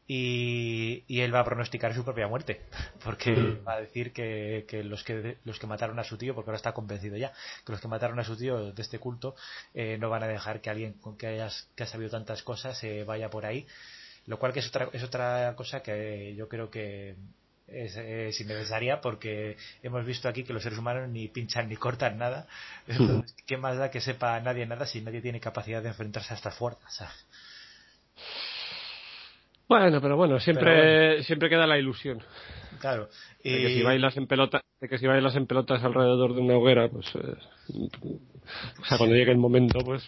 Y, 0.06 1.06
y, 1.08 1.22
él 1.22 1.34
va 1.34 1.40
a 1.40 1.46
pronosticar 1.46 1.94
su 1.96 2.04
propia 2.04 2.28
muerte 2.28 2.60
porque 3.06 3.34
va 3.66 3.76
a 3.76 3.80
decir 3.80 4.12
que, 4.12 4.66
que, 4.68 4.84
los 4.84 5.02
que 5.02 5.38
los 5.46 5.60
que 5.60 5.66
mataron 5.66 5.98
a 5.98 6.04
su 6.04 6.18
tío 6.18 6.36
porque 6.36 6.50
ahora 6.50 6.58
está 6.58 6.74
convencido 6.74 7.16
ya 7.16 7.32
que 7.66 7.72
los 7.72 7.80
que 7.80 7.88
mataron 7.88 8.20
a 8.20 8.26
su 8.26 8.36
tío 8.36 8.74
de 8.74 8.82
este 8.82 9.00
culto 9.00 9.34
eh, 9.74 9.98
no 9.98 10.10
van 10.10 10.24
a 10.24 10.28
dejar 10.28 10.60
que 10.60 10.70
alguien 10.70 11.00
que 11.18 11.28
hayas 11.28 11.70
que 11.78 11.84
ha 11.84 11.88
sabido 11.88 12.10
tantas 12.12 12.44
cosas 12.44 12.78
se 12.78 13.00
eh, 13.00 13.04
vaya 13.06 13.30
por 13.30 13.46
ahí. 13.46 13.66
Lo 14.26 14.38
cual 14.40 14.52
que 14.52 14.60
es 14.60 14.68
otra 14.68 14.90
es 14.92 15.04
otra 15.04 15.54
cosa 15.56 15.82
que 15.82 16.36
yo 16.36 16.50
creo 16.50 16.70
que 16.70 17.16
es, 17.68 18.40
innecesaria 18.40 19.02
porque 19.02 19.58
hemos 19.82 20.06
visto 20.06 20.28
aquí 20.28 20.44
que 20.44 20.54
los 20.54 20.64
seres 20.64 20.80
humanos 20.80 21.10
ni 21.10 21.28
pinchan 21.28 21.70
ni 21.70 21.76
cortan 21.76 22.18
nada. 22.18 22.48
¿Qué 23.46 23.58
más 23.58 23.78
da 23.78 23.92
que 23.92 24.02
sepa 24.02 24.40
nadie 24.40 24.66
nada 24.66 24.86
si 24.86 25.02
nadie 25.02 25.22
tiene 25.22 25.40
capacidad 25.40 25.82
de 25.82 25.90
enfrentarse 25.90 26.34
a 26.34 26.38
estas 26.38 26.56
fuerzas? 26.56 27.12
Bueno, 29.68 30.02
pero 30.02 30.18
bueno, 30.18 30.40
siempre, 30.40 31.24
siempre 31.24 31.50
queda 31.50 31.66
la 31.66 31.80
ilusión. 31.80 32.22
Claro. 32.80 33.10
De 33.44 33.58
que 33.58 33.68
si 33.70 33.82
bailas 33.82 34.16
en 34.18 34.28
pelota, 34.28 34.62
de 34.80 34.90
que 34.90 34.98
si 34.98 35.08
bailas 35.08 35.36
en 35.36 35.48
pelotas 35.48 35.84
alrededor 35.84 36.36
de 36.36 36.42
una 36.42 36.58
hoguera, 36.58 36.90
pues, 36.90 37.08
eh, 37.16 37.36
o 38.82 38.86
sea, 38.86 38.98
cuando 38.98 39.16
llegue 39.16 39.32
el 39.32 39.38
momento, 39.38 39.80
pues, 39.80 40.04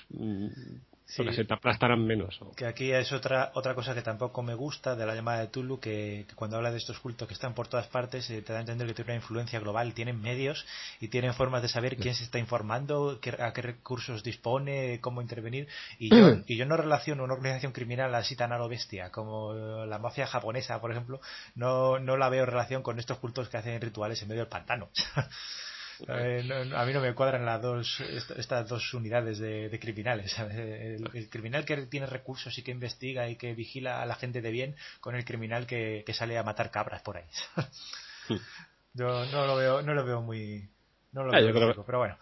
porque 1.17 1.33
se 1.33 1.45
te 1.45 1.53
aplastarán 1.53 2.05
menos. 2.05 2.39
Que 2.55 2.65
aquí 2.65 2.91
es 2.91 3.11
otra 3.11 3.51
otra 3.53 3.75
cosa 3.75 3.93
que 3.93 4.01
tampoco 4.01 4.41
me 4.41 4.55
gusta 4.55 4.95
de 4.95 5.05
la 5.05 5.13
llamada 5.13 5.39
de 5.39 5.47
Tulu, 5.47 5.79
que, 5.79 6.25
cuando 6.35 6.57
habla 6.57 6.71
de 6.71 6.77
estos 6.77 6.99
cultos 6.99 7.27
que 7.27 7.33
están 7.33 7.53
por 7.53 7.67
todas 7.67 7.87
partes, 7.87 8.29
eh, 8.29 8.41
te 8.41 8.53
da 8.53 8.59
a 8.59 8.61
entender 8.61 8.87
que 8.87 8.93
tiene 8.93 9.11
una 9.11 9.21
influencia 9.21 9.59
global, 9.59 9.93
tienen 9.93 10.19
medios 10.19 10.65
y 10.99 11.09
tienen 11.09 11.33
formas 11.33 11.61
de 11.61 11.67
saber 11.67 11.97
quién 11.97 12.15
se 12.15 12.23
está 12.23 12.39
informando, 12.39 13.19
a 13.39 13.53
qué 13.53 13.61
recursos 13.61 14.23
dispone, 14.23 14.99
cómo 15.01 15.21
intervenir. 15.21 15.67
Y 15.99 16.09
yo, 16.09 16.37
y 16.47 16.57
yo 16.57 16.65
no 16.65 16.75
relaciono 16.75 17.23
una 17.23 17.33
organización 17.33 17.71
criminal 17.71 18.13
así 18.15 18.35
tan 18.35 18.51
a 18.51 18.57
lo 18.57 18.67
bestia 18.67 19.11
como 19.11 19.53
la 19.53 19.99
mafia 19.99 20.25
japonesa, 20.25 20.81
por 20.81 20.91
ejemplo, 20.91 21.21
no, 21.53 21.99
no 21.99 22.17
la 22.17 22.29
veo 22.29 22.43
en 22.43 22.49
relación 22.49 22.81
con 22.81 22.99
estos 22.99 23.19
cultos 23.19 23.49
que 23.49 23.57
hacen 23.57 23.79
rituales 23.79 24.21
en 24.21 24.29
medio 24.29 24.41
del 24.41 24.49
pantano. 24.49 24.89
Eh, 26.07 26.71
a 26.75 26.85
mí 26.85 26.93
no 26.93 27.01
me 27.01 27.13
cuadran 27.13 27.45
las 27.45 27.61
dos, 27.61 27.99
estas 28.01 28.67
dos 28.67 28.93
unidades 28.93 29.39
de, 29.39 29.77
criminales. 29.79 30.37
El, 30.39 31.29
criminal 31.29 31.65
que 31.65 31.77
tiene 31.87 32.05
recursos 32.05 32.57
y 32.57 32.63
que 32.63 32.71
investiga 32.71 33.27
y 33.29 33.35
que 33.35 33.53
vigila 33.53 34.01
a 34.01 34.05
la 34.05 34.15
gente 34.15 34.41
de 34.41 34.51
bien 34.51 34.75
con 34.99 35.15
el 35.15 35.25
criminal 35.25 35.65
que, 35.65 36.03
sale 36.13 36.37
a 36.37 36.43
matar 36.43 36.71
cabras 36.71 37.01
por 37.01 37.17
ahí. 37.17 37.25
Yo 38.93 39.25
no 39.25 39.45
lo 39.45 39.55
veo, 39.55 39.81
no 39.81 39.93
lo 39.93 40.05
veo 40.05 40.21
muy, 40.21 40.69
no 41.11 41.23
lo 41.23 41.31
veo 41.31 41.85
pero 41.85 41.99
bueno. 41.99 42.17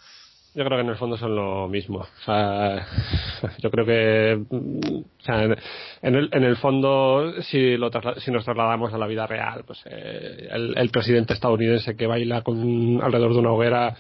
Yo 0.55 0.63
creo 0.63 0.77
que 0.77 0.83
en 0.83 0.89
el 0.89 0.97
fondo 0.97 1.17
son 1.17 1.35
lo 1.35 1.67
mismo. 1.67 1.99
O 1.99 2.23
sea, 2.25 2.85
yo 3.57 3.71
creo 3.71 3.85
que 3.85 4.39
o 4.51 5.23
sea, 5.23 5.43
en, 5.43 6.15
el, 6.15 6.29
en 6.31 6.43
el 6.43 6.57
fondo, 6.57 7.41
si, 7.41 7.75
lo 7.75 7.89
si 8.17 8.31
nos 8.31 8.45
trasladamos 8.45 8.93
a 8.93 8.97
la 8.99 9.07
vida 9.07 9.25
real, 9.25 9.63
pues 9.65 9.81
eh, 9.85 10.49
el, 10.51 10.89
presidente 10.91 11.33
estadounidense 11.33 11.95
que 11.95 12.05
baila 12.05 12.41
con, 12.41 13.01
alrededor 13.01 13.33
de 13.33 13.39
una 13.39 13.51
hoguera 13.51 13.97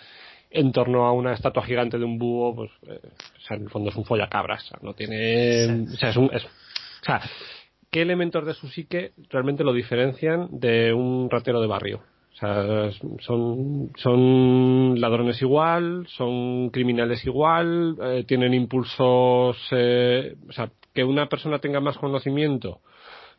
en 0.51 0.71
torno 0.71 1.07
a 1.07 1.11
una 1.11 1.33
estatua 1.33 1.63
gigante 1.63 1.97
de 1.97 2.05
un 2.05 2.19
búho, 2.19 2.55
pues 2.55 2.71
eh, 2.87 2.99
o 3.03 3.39
sea, 3.47 3.57
en 3.57 3.63
el 3.63 3.69
fondo 3.69 3.89
es 3.89 3.95
un 3.95 4.05
follacabras. 4.05 4.63
O 4.65 4.67
sea, 4.67 4.79
no 4.83 4.93
tiene. 4.93 5.87
O 5.91 5.97
sea, 5.97 6.09
es 6.09 6.17
un. 6.17 6.29
Es, 6.31 6.45
o 6.45 7.05
sea, 7.05 7.19
¿qué 7.89 8.03
elementos 8.03 8.45
de 8.45 8.53
su 8.53 8.67
psique 8.67 9.13
realmente 9.29 9.63
lo 9.63 9.73
diferencian 9.73 10.49
de 10.51 10.93
un 10.93 11.31
ratero 11.31 11.61
de 11.61 11.67
barrio? 11.67 12.12
O 12.33 12.35
sea, 12.35 12.91
son, 13.19 13.91
son 13.95 14.99
ladrones 14.99 15.39
igual, 15.41 16.07
son 16.07 16.71
criminales 16.71 17.23
igual, 17.25 17.95
eh, 18.01 18.23
tienen 18.27 18.55
impulsos, 18.55 19.57
eh, 19.71 20.35
o 20.49 20.51
sea, 20.51 20.71
que 20.93 21.03
una 21.03 21.27
persona 21.29 21.59
tenga 21.59 21.79
más 21.79 21.97
conocimiento 21.97 22.81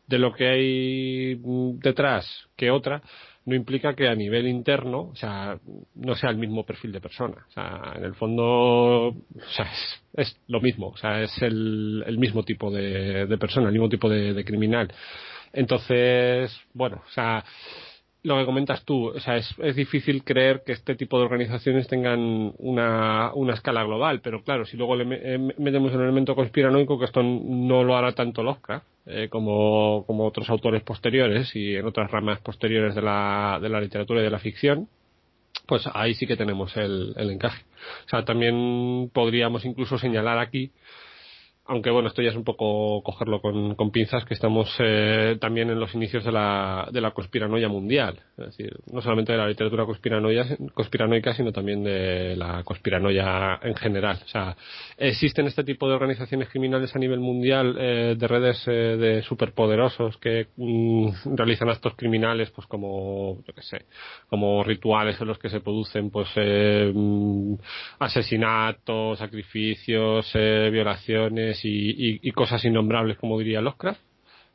de 0.07 0.19
lo 0.19 0.33
que 0.33 0.47
hay 0.47 1.35
detrás 1.79 2.47
que 2.55 2.71
otra, 2.71 3.01
no 3.45 3.55
implica 3.55 3.93
que 3.95 4.07
a 4.07 4.15
nivel 4.15 4.47
interno, 4.47 5.09
o 5.11 5.15
sea, 5.15 5.59
no 5.95 6.15
sea 6.15 6.31
el 6.31 6.37
mismo 6.37 6.65
perfil 6.65 6.91
de 6.91 7.01
persona. 7.01 7.45
O 7.47 7.51
sea, 7.51 7.93
en 7.95 8.03
el 8.03 8.15
fondo, 8.15 8.43
o 8.45 9.15
sea, 9.55 9.69
es, 10.13 10.39
lo 10.47 10.61
mismo, 10.61 10.87
o 10.87 10.97
sea, 10.97 11.21
es 11.21 11.41
el, 11.41 12.03
el 12.07 12.17
mismo 12.17 12.43
tipo 12.43 12.71
de, 12.71 13.27
de 13.27 13.37
persona, 13.37 13.67
el 13.67 13.73
mismo 13.73 13.89
tipo 13.89 14.09
de, 14.09 14.33
de 14.33 14.45
criminal. 14.45 14.91
Entonces, 15.53 16.59
bueno, 16.73 17.03
o 17.05 17.11
sea, 17.11 17.43
lo 18.25 18.37
que 18.37 18.45
comentas 18.45 18.83
tú, 18.83 19.09
o 19.09 19.19
sea, 19.19 19.37
es, 19.37 19.53
es, 19.59 19.75
difícil 19.75 20.23
creer 20.23 20.63
que 20.65 20.71
este 20.71 20.95
tipo 20.95 21.19
de 21.19 21.25
organizaciones 21.25 21.87
tengan 21.87 22.53
una, 22.57 23.31
una 23.33 23.53
escala 23.53 23.83
global, 23.83 24.19
pero 24.21 24.43
claro, 24.43 24.65
si 24.65 24.77
luego 24.77 24.95
le 24.95 25.05
eh, 25.35 25.37
metemos 25.37 25.93
un 25.93 26.01
elemento 26.01 26.35
conspiranoico, 26.35 26.97
que 26.97 27.05
esto 27.05 27.21
no 27.21 27.83
lo 27.83 27.95
hará 27.95 28.13
tanto 28.13 28.41
Lovecraft 28.41 28.85
eh, 29.05 29.27
como, 29.29 30.03
como 30.07 30.25
otros 30.25 30.49
autores 30.49 30.81
posteriores 30.81 31.55
y 31.55 31.75
en 31.75 31.85
otras 31.85 32.09
ramas 32.09 32.39
posteriores 32.39 32.95
de 32.95 33.03
la, 33.03 33.59
de 33.61 33.69
la 33.69 33.79
literatura 33.79 34.21
y 34.21 34.23
de 34.23 34.31
la 34.31 34.39
ficción, 34.39 34.89
pues 35.67 35.87
ahí 35.93 36.15
sí 36.15 36.25
que 36.25 36.35
tenemos 36.35 36.75
el, 36.77 37.13
el 37.17 37.29
encaje. 37.29 37.63
O 38.05 38.09
sea, 38.09 38.25
también 38.25 39.11
podríamos 39.13 39.65
incluso 39.65 39.99
señalar 39.99 40.39
aquí 40.39 40.71
aunque 41.67 41.89
bueno, 41.89 42.09
esto 42.09 42.21
ya 42.21 42.29
es 42.29 42.35
un 42.35 42.43
poco 42.43 43.01
cogerlo 43.01 43.41
con, 43.41 43.91
pinzas, 43.91 44.23
que 44.25 44.35
estamos 44.35 44.73
eh, 44.79 45.37
también 45.39 45.69
en 45.69 45.79
los 45.79 45.95
inicios 45.95 46.23
de 46.23 46.31
la, 46.31 46.87
de 46.91 47.01
la 47.01 47.11
conspiranoia 47.11 47.67
mundial. 47.67 48.19
Es 48.37 48.45
decir, 48.47 48.77
no 48.91 49.01
solamente 49.01 49.31
de 49.31 49.37
la 49.39 49.47
literatura 49.47 49.85
conspiranoia, 49.85 50.45
conspiranoica, 50.73 51.33
sino 51.33 51.51
también 51.51 51.83
de 51.83 52.35
la 52.35 52.63
conspiranoia 52.63 53.59
en 53.63 53.75
general. 53.75 54.19
O 54.23 54.27
sea, 54.27 54.55
existen 54.97 55.47
este 55.47 55.63
tipo 55.63 55.87
de 55.87 55.95
organizaciones 55.95 56.49
criminales 56.49 56.95
a 56.95 56.99
nivel 56.99 57.19
mundial, 57.19 57.75
eh, 57.79 58.15
de 58.17 58.27
redes 58.27 58.63
eh, 58.67 58.71
de 58.71 59.21
superpoderosos 59.23 60.17
que 60.17 60.47
mm, 60.57 61.35
realizan 61.35 61.69
actos 61.69 61.95
criminales, 61.95 62.51
pues 62.51 62.67
como, 62.67 63.43
yo 63.47 63.53
qué 63.53 63.61
sé, 63.61 63.85
como 64.29 64.63
rituales 64.63 65.19
en 65.19 65.27
los 65.27 65.39
que 65.39 65.49
se 65.49 65.61
producen, 65.61 66.11
pues, 66.11 66.29
eh, 66.35 66.91
mm, 66.93 67.55
asesinatos, 67.99 69.17
sacrificios, 69.17 70.29
eh, 70.35 70.69
violaciones, 71.63 72.19
y, 72.23 72.31
cosas 72.31 72.63
innombrables, 72.65 73.17
como 73.17 73.37
diría 73.39 73.61
Lovecraft. 73.61 74.01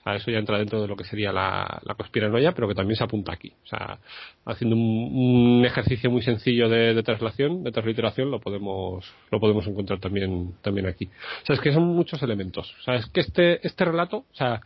O 0.03 0.11
eso 0.13 0.31
ya 0.31 0.39
entra 0.39 0.57
dentro 0.57 0.81
de 0.81 0.89
lo 0.89 0.97
que 0.97 1.05
sería 1.05 1.31
la, 1.31 1.79
la 1.85 1.95
conspiranoia, 1.95 2.53
pero 2.53 2.67
que 2.67 2.75
también 2.75 2.97
se 2.97 3.05
apunta 3.05 3.35
aquí. 3.35 3.53
O 3.65 3.67
sea, 3.67 3.99
haciendo 4.47 4.75
un, 4.75 5.63
ejercicio 5.67 6.11
muy 6.11 6.23
sencillo 6.23 6.71
de, 6.71 7.03
traslación, 7.03 7.63
de 7.63 7.71
transliteración, 7.71 8.31
lo 8.31 8.41
podemos, 8.41 9.05
lo 9.31 9.39
podemos 9.39 9.67
encontrar 9.67 10.01
también, 10.01 10.55
también 10.63 10.87
aquí. 10.87 11.05
O 11.43 11.47
sea, 11.47 11.55
es 11.55 11.61
que 11.61 11.73
son 11.73 11.85
muchos 11.85 12.23
elementos. 12.23 12.75
O 12.81 12.83
sea, 12.83 12.95
es 12.95 13.07
que 13.11 13.21
este, 13.21 13.67
este 13.67 13.85
relato, 13.85 14.17
o 14.17 14.35
sea, 14.35 14.63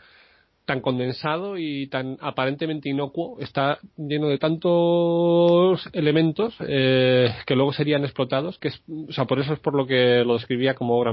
tan 0.65 0.81
condensado 0.81 1.59
y 1.59 1.89
tan 1.89 2.17
aparentemente 2.21 2.89
inocuo 2.89 3.39
está 3.41 3.79
lleno 3.97 4.29
de 4.29 4.39
tantos 4.39 5.89
elementos 5.93 6.55
eh, 6.61 7.35
que 7.47 7.55
luego 7.55 7.73
serían 7.73 8.05
explotados 8.05 8.59
que 8.59 8.69
es, 8.69 8.83
o 9.09 9.13
sea 9.13 9.27
por 9.27 9.41
eso 9.41 9.53
es 9.53 9.59
por 9.59 9.75
lo 9.75 9.87
que 9.87 10.25
lo 10.25 10.35
describía 10.35 10.75
como 10.75 10.99
obra 10.99 11.13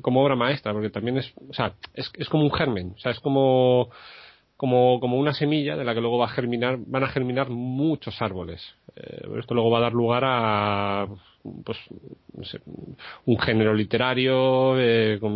como 0.00 0.22
obra 0.22 0.36
maestra 0.36 0.72
porque 0.72 0.90
también 0.90 1.18
es 1.18 1.32
o 1.48 1.52
sea 1.52 1.74
es, 1.92 2.10
es 2.16 2.28
como 2.28 2.44
un 2.44 2.52
germen 2.52 2.92
o 2.96 2.98
sea 2.98 3.12
es 3.12 3.20
como 3.20 3.90
como, 4.64 4.98
como 4.98 5.18
una 5.18 5.34
semilla 5.34 5.76
de 5.76 5.84
la 5.84 5.92
que 5.92 6.00
luego 6.00 6.16
va 6.16 6.24
a 6.24 6.30
germinar, 6.30 6.78
van 6.86 7.04
a 7.04 7.08
germinar 7.08 7.50
muchos 7.50 8.22
árboles. 8.22 8.62
Eh, 8.96 9.28
esto 9.38 9.52
luego 9.52 9.70
va 9.70 9.76
a 9.76 9.82
dar 9.82 9.92
lugar 9.92 10.22
a 10.24 11.06
pues 11.66 11.76
no 12.32 12.44
sé, 12.44 12.62
un 13.26 13.38
género 13.38 13.74
literario 13.74 14.80
eh, 14.80 15.18
con 15.20 15.32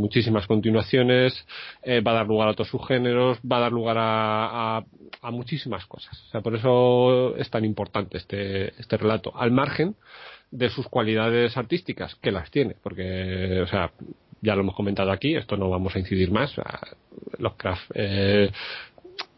muchísimas 0.00 0.48
continuaciones, 0.48 1.46
eh, 1.84 2.00
va 2.00 2.10
a 2.10 2.14
dar 2.14 2.26
lugar 2.26 2.48
a 2.48 2.50
otros 2.50 2.66
subgéneros, 2.66 3.38
va 3.40 3.58
a 3.58 3.60
dar 3.60 3.70
lugar 3.70 3.98
a, 4.00 4.78
a, 5.22 5.30
muchísimas 5.30 5.86
cosas. 5.86 6.20
O 6.26 6.30
sea, 6.32 6.40
por 6.40 6.56
eso 6.56 7.36
es 7.36 7.48
tan 7.48 7.64
importante 7.64 8.18
este, 8.18 8.70
este 8.80 8.96
relato, 8.96 9.30
al 9.36 9.52
margen 9.52 9.94
de 10.50 10.70
sus 10.70 10.88
cualidades 10.88 11.56
artísticas, 11.56 12.16
que 12.16 12.32
las 12.32 12.50
tiene, 12.50 12.74
porque, 12.82 13.60
o 13.60 13.68
sea, 13.68 13.92
ya 14.40 14.54
lo 14.54 14.62
hemos 14.62 14.74
comentado 14.74 15.10
aquí, 15.10 15.34
esto 15.34 15.56
no 15.56 15.68
vamos 15.70 15.94
a 15.96 15.98
incidir 15.98 16.30
más. 16.30 16.54
Lovecraft 17.38 17.90
eh, 17.94 18.50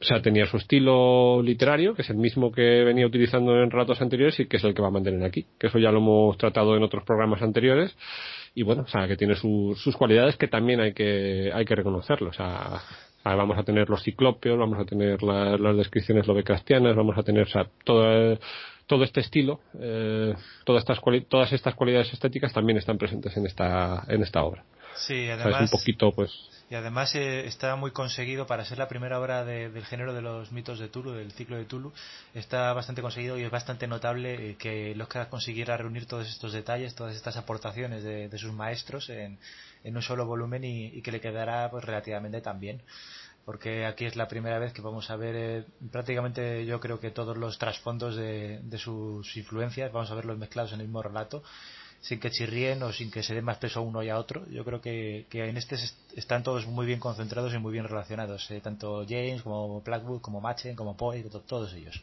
o 0.01 0.05
sea, 0.05 0.23
tenía 0.23 0.47
su 0.47 0.57
estilo 0.57 1.43
literario, 1.43 1.95
que 1.95 2.03
es 2.03 2.11
el 2.11 2.17
mismo 2.17 2.53
que 2.53 2.85
venía 2.85 3.07
utilizando 3.07 3.61
en 3.63 3.71
relatos 3.71 4.01
anteriores 4.01 4.39
y 4.39 4.47
que 4.47 4.57
es 4.57 4.65
el 4.65 4.75
que 4.75 4.83
va 4.83 4.89
a 4.89 4.93
mantener 4.93 5.25
aquí. 5.25 5.47
Que 5.59 5.69
eso 5.69 5.79
ya 5.79 5.91
lo 5.91 5.99
hemos 5.99 6.39
tratado 6.39 6.77
en 6.77 6.83
otros 6.83 7.05
programas 7.05 7.43
anteriores. 7.43 7.97
Y 8.55 8.63
bueno, 8.63 8.83
o 8.83 8.87
sea, 8.87 9.09
que 9.09 9.17
tiene 9.17 9.35
sus 9.35 9.97
cualidades 9.97 10.37
que 10.37 10.49
también 10.49 10.81
hay 10.81 10.93
que, 10.93 11.51
hay 11.53 11.65
que 11.65 11.75
reconocerlo. 11.75 12.31
O 12.31 12.33
sea, 12.33 12.81
vamos 13.25 13.59
a 13.59 13.65
tener 13.65 13.89
los 13.91 14.03
ciclópeos, 14.03 14.59
vamos 14.59 14.79
a 14.79 14.85
tener 14.85 15.23
las 15.23 15.77
descripciones 15.77 16.27
lovecraftianas, 16.27 16.97
vamos 16.97 17.19
a 17.19 17.23
tener, 17.23 17.43
o 17.43 17.51
sea, 17.51 17.67
todo, 17.85 18.39
todo 18.87 19.05
este 19.05 19.21
estilo, 19.21 19.61
eh, 19.81 20.35
todas, 20.65 20.83
estas, 20.83 21.01
todas 21.29 21.53
estas 21.53 21.75
cualidades 21.75 22.13
estéticas 22.13 22.53
también 22.53 22.79
están 22.79 22.99
presentes 22.99 23.37
en 23.37 23.47
esta, 23.47 24.05
en 24.09 24.23
esta 24.23 24.43
obra. 24.45 24.65
Sí, 24.99 25.29
además. 25.29 25.63
un 25.63 25.69
poquito, 25.69 26.13
pues. 26.13 26.33
Y 26.71 26.75
además 26.75 27.15
eh, 27.15 27.47
está 27.47 27.77
muy 27.77 27.93
conseguido 27.93 28.47
para 28.47 28.65
ser 28.65 28.77
la 28.77 28.89
primera 28.89 29.19
obra 29.19 29.43
del 29.45 29.85
género 29.87 30.13
de 30.13 30.21
los 30.21 30.53
mitos 30.53 30.79
de 30.79 30.89
Tulu, 30.89 31.13
del 31.13 31.33
ciclo 31.33 31.57
de 31.57 31.65
Tulu. 31.65 31.93
Está 32.35 32.75
bastante 32.75 33.01
conseguido 33.01 33.39
y 33.39 33.43
es 33.43 33.51
bastante 33.51 33.87
notable 33.87 34.51
eh, 34.51 34.57
que 34.57 34.95
Lovecraft 34.95 35.31
consiguiera 35.31 35.79
reunir 35.79 36.05
todos 36.07 36.29
estos 36.29 36.53
detalles, 36.53 36.95
todas 36.95 37.17
estas 37.17 37.39
aportaciones 37.39 38.03
de, 38.03 38.39
sus 38.39 38.53
maestros 38.53 39.09
en, 39.09 39.39
un 39.85 40.03
solo 40.03 40.27
volumen 40.27 40.63
y, 40.65 41.01
que 41.01 41.11
le 41.11 41.21
quedará 41.21 41.71
pues, 41.71 41.85
relativamente 41.85 42.41
tan 42.43 42.61
bien 42.61 42.83
porque 43.47 43.87
aquí 43.87 44.05
es 44.05 44.15
la 44.15 44.29
primera 44.29 44.59
vez 44.59 44.75
que 44.75 44.83
vamos 44.83 45.09
a 45.09 45.17
ver 45.17 45.35
eh, 45.35 45.65
prácticamente 45.91 46.67
yo 46.67 46.81
creo 46.81 47.01
que 47.01 47.11
todos 47.11 47.35
los 47.35 47.57
trasfondos 47.57 48.15
de, 48.15 48.61
de, 48.63 48.79
sus 48.79 49.35
influencias, 49.39 49.91
vamos 49.91 50.11
a 50.11 50.15
verlos 50.15 50.37
mezclados 50.37 50.75
en 50.75 50.81
el 50.81 50.87
mismo 50.87 51.03
relato 51.03 51.43
sin 52.01 52.21
que 52.21 52.31
chirríen 52.31 52.83
o 52.83 52.93
sin 52.93 53.11
que 53.11 53.23
se 53.23 53.35
dé 53.35 53.43
más 53.43 53.59
peso 53.59 53.81
a 53.81 53.83
uno 53.83 54.03
y 54.03 54.09
a 54.09 54.19
otro. 54.19 54.49
Yo 54.51 54.65
creo 54.65 54.81
que, 54.81 55.27
en 55.33 55.57
este 55.57 55.77
están 56.17 56.43
todos 56.43 56.67
muy 56.67 56.87
bien 56.87 57.01
concentrados 57.01 57.55
y 57.55 57.59
muy 57.59 57.73
bien 57.73 57.85
relacionados, 57.85 58.51
eh, 58.51 58.61
tanto 58.61 59.05
James 59.09 59.43
como 59.43 59.81
Blackwood, 59.83 60.21
como 60.21 60.41
Machen, 60.41 60.75
como 60.75 60.97
Poe, 60.97 61.23
todos 61.47 61.73
ellos. 61.75 62.03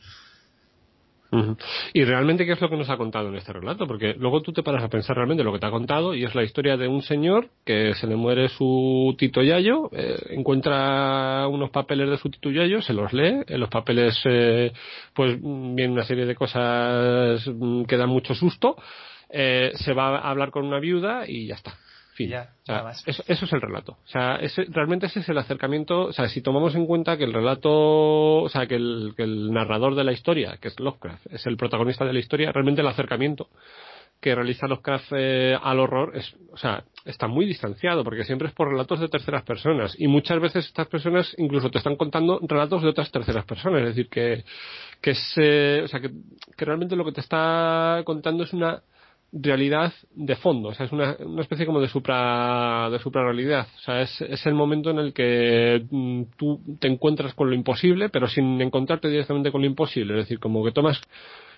Y 1.93 2.03
realmente, 2.03 2.45
¿qué 2.45 2.53
es 2.53 2.61
lo 2.61 2.69
que 2.69 2.77
nos 2.77 2.89
ha 2.89 2.97
contado 2.97 3.29
en 3.29 3.35
este 3.35 3.53
relato? 3.53 3.87
Porque 3.87 4.15
luego 4.17 4.41
tú 4.41 4.53
te 4.53 4.63
paras 4.63 4.83
a 4.83 4.89
pensar 4.89 5.15
realmente 5.15 5.43
lo 5.43 5.51
que 5.51 5.59
te 5.59 5.65
ha 5.65 5.71
contado 5.71 6.15
y 6.15 6.23
es 6.23 6.35
la 6.35 6.43
historia 6.43 6.77
de 6.77 6.87
un 6.87 7.01
señor 7.01 7.49
que 7.65 7.93
se 7.95 8.07
le 8.07 8.15
muere 8.15 8.47
su 8.49 9.15
tito 9.17 9.41
Yayo, 9.41 9.89
eh, 9.91 10.17
encuentra 10.29 11.47
unos 11.47 11.71
papeles 11.71 12.09
de 12.09 12.17
su 12.17 12.29
tito 12.29 12.51
Yayo, 12.51 12.81
se 12.81 12.93
los 12.93 13.11
lee, 13.13 13.43
en 13.47 13.59
los 13.59 13.69
papeles 13.69 14.19
eh, 14.25 14.71
pues 15.13 15.37
viene 15.41 15.89
una 15.89 16.05
serie 16.05 16.25
de 16.25 16.35
cosas 16.35 17.45
mm, 17.47 17.83
que 17.83 17.97
dan 17.97 18.09
mucho 18.09 18.33
susto, 18.33 18.77
eh, 19.37 19.71
se 19.75 19.91
va 19.91 20.17
a 20.17 20.29
hablar 20.29 20.49
con 20.49 20.65
una 20.65 20.79
viuda 20.79 21.25
y 21.27 21.47
ya 21.47 21.55
está. 21.55 21.75
Eso, 23.05 23.23
es 23.27 23.53
el 23.53 23.59
relato. 23.59 23.97
O 24.05 24.07
sea, 24.07 24.39
realmente 24.69 25.07
ese 25.07 25.19
es 25.19 25.27
el 25.27 25.37
acercamiento. 25.37 26.05
O 26.05 26.13
sea, 26.13 26.29
si 26.29 26.41
tomamos 26.41 26.73
en 26.75 26.85
cuenta 26.85 27.17
que 27.17 27.25
el 27.25 27.33
relato, 27.33 28.43
o 28.43 28.47
sea, 28.47 28.65
que 28.65 28.75
el, 28.75 29.13
que 29.17 29.23
el 29.23 29.51
narrador 29.51 29.95
de 29.95 30.05
la 30.05 30.13
historia, 30.13 30.57
que 30.61 30.69
es 30.69 30.79
Lovecraft, 30.79 31.25
es 31.33 31.45
el 31.45 31.57
protagonista 31.57 32.05
de 32.05 32.13
la 32.13 32.19
historia, 32.19 32.53
realmente 32.53 32.79
el 32.79 32.87
acercamiento 32.87 33.49
que 34.21 34.33
realiza 34.33 34.67
Lovecraft 34.67 35.11
eh, 35.11 35.57
al 35.61 35.79
horror 35.81 36.13
es, 36.15 36.33
o 36.53 36.57
sea, 36.57 36.85
está 37.03 37.27
muy 37.27 37.45
distanciado 37.45 38.05
porque 38.05 38.23
siempre 38.23 38.47
es 38.47 38.53
por 38.53 38.69
relatos 38.69 39.01
de 39.01 39.09
terceras 39.09 39.43
personas 39.43 39.93
y 39.99 40.07
muchas 40.07 40.39
veces 40.39 40.65
estas 40.65 40.87
personas 40.87 41.35
incluso 41.37 41.69
te 41.69 41.79
están 41.79 41.97
contando 41.97 42.39
relatos 42.41 42.81
de 42.81 42.87
otras 42.87 43.11
terceras 43.11 43.43
personas, 43.43 43.81
es 43.81 43.87
decir 43.89 44.07
que 44.07 44.45
que 45.01 45.11
es, 45.11 45.33
eh, 45.35 45.81
o 45.83 45.87
sea, 45.87 45.99
que, 45.99 46.09
que 46.57 46.65
realmente 46.65 46.95
lo 46.95 47.05
que 47.05 47.11
te 47.11 47.21
está 47.21 48.01
contando 48.05 48.45
es 48.45 48.53
una 48.53 48.81
realidad 49.37 49.93
de 50.13 50.35
fondo, 50.35 50.69
o 50.69 50.73
sea, 50.73 50.85
es 50.85 50.91
una, 50.91 51.15
una 51.19 51.41
especie 51.41 51.65
como 51.65 51.81
de 51.81 51.87
supra, 51.87 52.89
de 52.89 52.99
suprarrealidad, 52.99 53.67
o 53.75 53.79
sea, 53.79 54.01
es, 54.01 54.21
es 54.21 54.45
el 54.45 54.53
momento 54.53 54.91
en 54.91 54.99
el 54.99 55.13
que 55.13 55.85
mm, 55.89 56.23
tú 56.37 56.61
te 56.79 56.87
encuentras 56.87 57.33
con 57.33 57.49
lo 57.49 57.55
imposible, 57.55 58.09
pero 58.09 58.27
sin 58.27 58.61
encontrarte 58.61 59.09
directamente 59.09 59.51
con 59.51 59.61
lo 59.61 59.67
imposible, 59.67 60.13
es 60.13 60.25
decir, 60.25 60.39
como 60.39 60.63
que 60.63 60.71
tomas 60.71 61.01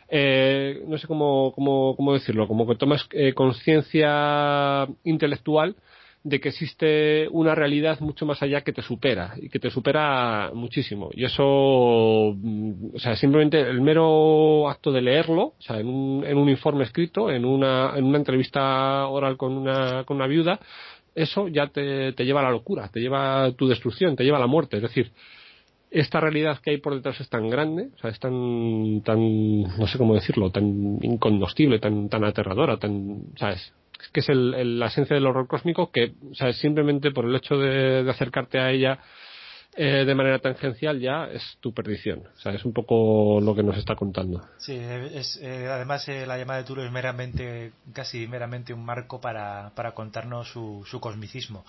eh, 0.09 0.83
no 0.87 0.97
sé 0.97 1.05
cómo, 1.05 1.51
cómo, 1.53 1.95
cómo 1.95 2.13
decirlo, 2.13 2.47
como 2.47 2.65
que 2.67 2.75
tomas 2.75 3.07
eh, 3.11 3.33
conciencia 3.33 4.87
intelectual 5.03 5.75
de 6.27 6.41
que 6.41 6.49
existe 6.49 7.27
una 7.31 7.55
realidad 7.55 7.99
mucho 8.01 8.25
más 8.25 8.41
allá 8.41 8.61
que 8.61 8.73
te 8.73 8.81
supera 8.81 9.33
y 9.41 9.47
que 9.49 9.59
te 9.59 9.69
supera 9.69 10.51
muchísimo. 10.53 11.09
Y 11.13 11.23
eso, 11.23 12.33
mm, 12.35 12.95
o 12.95 12.99
sea, 12.99 13.15
simplemente 13.15 13.61
el 13.61 13.81
mero 13.81 14.69
acto 14.69 14.91
de 14.91 15.01
leerlo, 15.01 15.43
o 15.57 15.61
sea, 15.61 15.79
en 15.79 15.87
un, 15.87 16.25
en 16.25 16.37
un 16.37 16.49
informe 16.49 16.83
escrito, 16.83 17.31
en 17.31 17.45
una, 17.45 17.93
en 17.95 18.03
una 18.03 18.17
entrevista 18.17 19.07
oral 19.07 19.37
con 19.37 19.53
una, 19.53 20.03
con 20.03 20.17
una 20.17 20.27
viuda, 20.27 20.59
eso 21.15 21.47
ya 21.47 21.67
te, 21.67 22.11
te 22.13 22.25
lleva 22.25 22.41
a 22.41 22.43
la 22.43 22.51
locura, 22.51 22.89
te 22.89 22.99
lleva 22.99 23.45
a 23.45 23.51
tu 23.53 23.67
destrucción, 23.67 24.15
te 24.15 24.23
lleva 24.23 24.37
a 24.37 24.41
la 24.41 24.47
muerte. 24.47 24.77
Es 24.77 24.83
decir, 24.83 25.11
esta 25.89 26.19
realidad 26.19 26.59
que 26.61 26.71
hay 26.71 26.77
por 26.77 26.93
detrás 26.93 27.19
es 27.21 27.29
tan 27.29 27.49
grande, 27.49 27.89
o 27.95 27.99
sea, 27.99 28.09
es 28.09 28.19
tan, 28.19 29.01
tan, 29.03 29.61
no 29.61 29.87
sé 29.87 29.97
cómo 29.97 30.13
decirlo, 30.13 30.51
tan 30.51 30.99
incognoscible, 31.01 31.79
tan, 31.79 32.09
tan 32.09 32.25
aterradora, 32.25 32.77
tan, 32.77 33.27
¿sabes? 33.37 33.73
Que 34.11 34.19
es 34.21 34.29
el, 34.29 34.79
la 34.79 34.87
esencia 34.87 35.15
del 35.15 35.25
horror 35.25 35.47
cósmico 35.47 35.91
que 35.91 36.13
simplemente 36.53 37.11
por 37.11 37.25
el 37.25 37.35
hecho 37.35 37.57
de, 37.57 38.09
acercarte 38.09 38.59
a 38.59 38.71
ella 38.71 38.99
eh, 39.75 40.05
de 40.05 40.15
manera 40.15 40.39
tangencial 40.39 40.99
ya 40.99 41.25
es 41.25 41.57
tu 41.59 41.71
perdición. 41.73 42.23
Es 42.45 42.65
un 42.65 42.73
poco 42.73 43.39
lo 43.41 43.53
que 43.53 43.61
nos 43.61 43.77
está 43.77 43.95
contando. 43.95 44.41
Sí, 44.57 44.75
es, 44.75 45.39
eh, 45.41 45.67
además 45.69 46.07
eh, 46.09 46.25
la 46.25 46.37
llamada 46.37 46.59
de 46.59 46.65
Turo 46.65 46.83
es 46.83 46.91
meramente, 46.91 47.73
casi 47.93 48.27
meramente 48.27 48.73
un 48.73 48.83
marco 48.83 49.21
para, 49.21 49.71
para 49.75 49.93
contarnos 49.93 50.49
su, 50.51 50.83
su 50.87 50.99
cosmicismo 50.99 51.63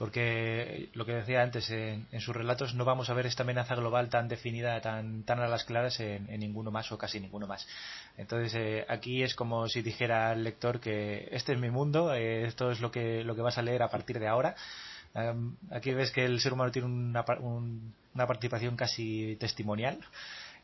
porque 0.00 0.88
lo 0.94 1.04
que 1.04 1.12
decía 1.12 1.42
antes, 1.42 1.68
en, 1.70 2.08
sus 2.20 2.34
relatos 2.34 2.74
no 2.74 2.86
vamos 2.86 3.10
a 3.10 3.12
ver 3.12 3.26
esta 3.26 3.42
amenaza 3.42 3.74
global 3.74 4.08
tan 4.08 4.28
definida, 4.28 4.80
tan, 4.80 5.24
tan 5.24 5.40
a 5.40 5.46
las 5.46 5.64
claras 5.64 6.00
en, 6.00 6.26
ninguno 6.40 6.70
más 6.70 6.90
o 6.90 6.96
casi 6.96 7.20
ninguno 7.20 7.46
más. 7.46 7.68
Entonces 8.16 8.54
eh, 8.54 8.86
aquí 8.88 9.22
es 9.22 9.34
como 9.34 9.68
si 9.68 9.82
dijera 9.82 10.30
al 10.30 10.42
lector 10.42 10.80
que 10.80 11.28
este 11.32 11.52
es 11.52 11.58
mi 11.58 11.68
mundo, 11.68 12.14
eh, 12.14 12.46
esto 12.46 12.70
es 12.70 12.80
lo 12.80 12.90
que, 12.90 13.24
lo 13.24 13.36
que 13.36 13.42
vas 13.42 13.58
a 13.58 13.62
leer 13.62 13.82
a 13.82 13.90
partir 13.90 14.18
de 14.18 14.26
ahora. 14.26 14.56
aquí 15.70 15.92
ves 15.92 16.12
que 16.12 16.24
el 16.24 16.40
ser 16.40 16.54
humano 16.54 16.72
tiene 16.72 16.88
una, 16.88 17.22
una 18.14 18.26
participación 18.26 18.76
casi 18.76 19.36
testimonial 19.38 19.98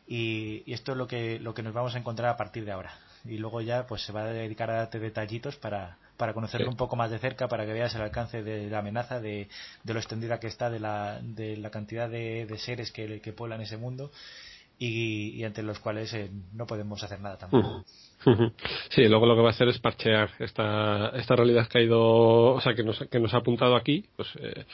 y, 0.07 0.63
y, 0.65 0.73
esto 0.73 0.93
es 0.93 0.99
lo 0.99 1.07
que, 1.07 1.39
lo 1.41 1.53
que 1.53 1.63
nos 1.63 1.75
vamos 1.75 1.95
a 1.95 1.99
encontrar 1.99 2.31
a 2.31 2.39
partir 2.39 2.65
de 2.65 2.73
ahora. 2.73 2.95
Y 3.27 3.37
luego 3.37 3.61
ya 3.61 3.87
pues 3.87 4.01
se 4.01 4.15
va 4.15 4.23
a 4.23 4.33
dedicar 4.33 4.71
a 4.71 4.77
darte 4.77 4.99
detallitos 4.99 5.57
para, 5.57 5.99
para 6.17 6.35
conocerlo 6.35 6.69
un 6.69 6.77
poco 6.77 6.97
más 6.97 7.11
de 7.11 7.19
cerca, 7.19 7.49
para 7.49 7.67
que 7.67 7.73
veas 7.73 7.95
el 7.95 8.03
alcance 8.03 8.43
de 8.43 8.69
la 8.71 8.79
amenaza, 8.79 9.21
de, 9.21 9.49
de 9.85 9.95
lo 9.95 10.01
extendida 10.01 10.41
que 10.41 10.47
está, 10.47 10.71
de 10.71 10.81
la, 10.81 11.21
de 11.23 11.57
la 11.57 11.71
cantidad 11.71 12.09
de, 12.09 12.47
de 12.47 12.59
seres 12.59 12.91
que, 12.93 13.21
que 13.21 13.33
pueblan 13.33 13.61
ese 13.61 13.77
mundo 13.77 14.11
y, 14.79 15.31
y 15.31 15.45
ante 15.45 15.63
los 15.63 15.79
cuales 15.79 16.13
eh, 16.13 16.31
no 16.53 16.67
podemos 16.67 17.03
hacer 17.03 17.21
nada 17.21 17.39
tampoco. 17.39 17.85
Sí, 18.91 19.07
luego 19.09 19.27
lo 19.27 19.37
que 19.37 19.43
va 19.43 19.49
a 19.49 19.51
hacer 19.53 19.69
es 19.69 19.79
parchear 19.79 20.31
esta, 20.41 21.11
esta 21.11 21.37
realidad 21.37 21.69
que 21.69 21.79
ha 21.79 21.83
ido, 21.83 22.55
o 22.55 22.61
sea, 22.61 22.75
que 22.75 22.83
nos, 22.83 22.99
que 23.09 23.21
nos 23.21 23.33
ha 23.35 23.39
apuntado 23.39 23.77
aquí, 23.77 24.05
pues 24.17 24.29
eh, 24.41 24.65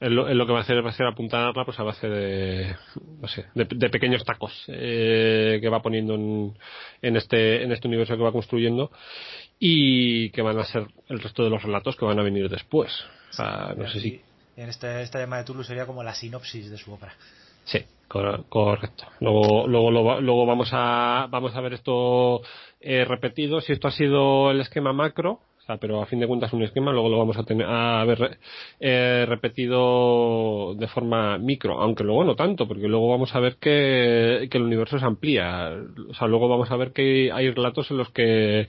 lo, 0.00 0.32
lo, 0.32 0.46
que 0.46 0.52
va 0.52 0.60
a 0.60 0.62
hacer 0.62 0.84
va 0.84 0.90
a 0.90 0.94
ser 0.94 1.06
apuntarla 1.06 1.64
pues 1.64 1.78
a 1.80 1.82
base 1.82 2.08
de, 2.08 2.76
no 3.20 3.26
sé, 3.26 3.46
de, 3.54 3.64
de 3.64 3.90
pequeños 3.90 4.24
tacos 4.24 4.52
eh, 4.68 5.58
que 5.60 5.68
va 5.68 5.82
poniendo 5.82 6.14
en, 6.14 6.56
en, 7.02 7.16
este, 7.16 7.64
en 7.64 7.72
este 7.72 7.88
universo 7.88 8.16
que 8.16 8.22
va 8.22 8.32
construyendo 8.32 8.92
y 9.58 10.30
que 10.30 10.42
van 10.42 10.58
a 10.58 10.64
ser 10.64 10.86
el 11.08 11.20
resto 11.20 11.42
de 11.42 11.50
los 11.50 11.62
relatos 11.62 11.96
que 11.96 12.04
van 12.04 12.18
a 12.18 12.22
venir 12.22 12.48
después. 12.48 12.92
no 13.76 13.88
sé 13.88 14.00
si... 14.00 14.20
En 14.56 14.68
esta, 14.68 15.00
esta 15.00 15.18
llamada 15.18 15.42
de 15.42 15.46
Tulu 15.46 15.64
sería 15.64 15.86
como 15.86 16.02
la 16.02 16.14
sinopsis 16.14 16.70
de 16.70 16.76
su 16.76 16.92
obra. 16.92 17.14
Sí, 17.64 17.84
correcto. 18.48 19.04
Luego, 19.20 19.68
luego, 19.68 20.20
luego 20.20 20.46
vamos 20.46 20.70
a 20.72 21.28
vamos 21.30 21.54
a 21.54 21.60
ver 21.60 21.74
esto 21.74 22.42
eh, 22.80 23.04
repetido. 23.04 23.60
Si 23.60 23.72
esto 23.72 23.86
ha 23.88 23.92
sido 23.92 24.50
el 24.50 24.60
esquema 24.60 24.92
macro, 24.92 25.40
o 25.58 25.62
sea, 25.64 25.76
pero 25.76 26.02
a 26.02 26.06
fin 26.06 26.18
de 26.18 26.26
cuentas 26.26 26.52
un 26.52 26.64
esquema, 26.64 26.92
luego 26.92 27.08
lo 27.08 27.18
vamos 27.18 27.36
a 27.36 27.44
tener 27.44 27.66
a 27.68 28.04
ver 28.04 28.38
eh, 28.80 29.26
repetido 29.28 30.74
de 30.74 30.88
forma 30.88 31.38
micro, 31.38 31.80
aunque 31.80 32.02
luego 32.02 32.24
no 32.24 32.34
tanto, 32.34 32.66
porque 32.66 32.88
luego 32.88 33.08
vamos 33.08 33.32
a 33.36 33.40
ver 33.40 33.56
que, 33.56 34.48
que 34.50 34.58
el 34.58 34.64
universo 34.64 34.98
se 34.98 35.04
amplía. 35.04 35.72
O 36.08 36.14
sea, 36.14 36.26
luego 36.26 36.48
vamos 36.48 36.70
a 36.72 36.76
ver 36.76 36.92
que 36.92 37.30
hay 37.32 37.50
relatos 37.50 37.90
en 37.92 37.98
los 37.98 38.10
que 38.10 38.68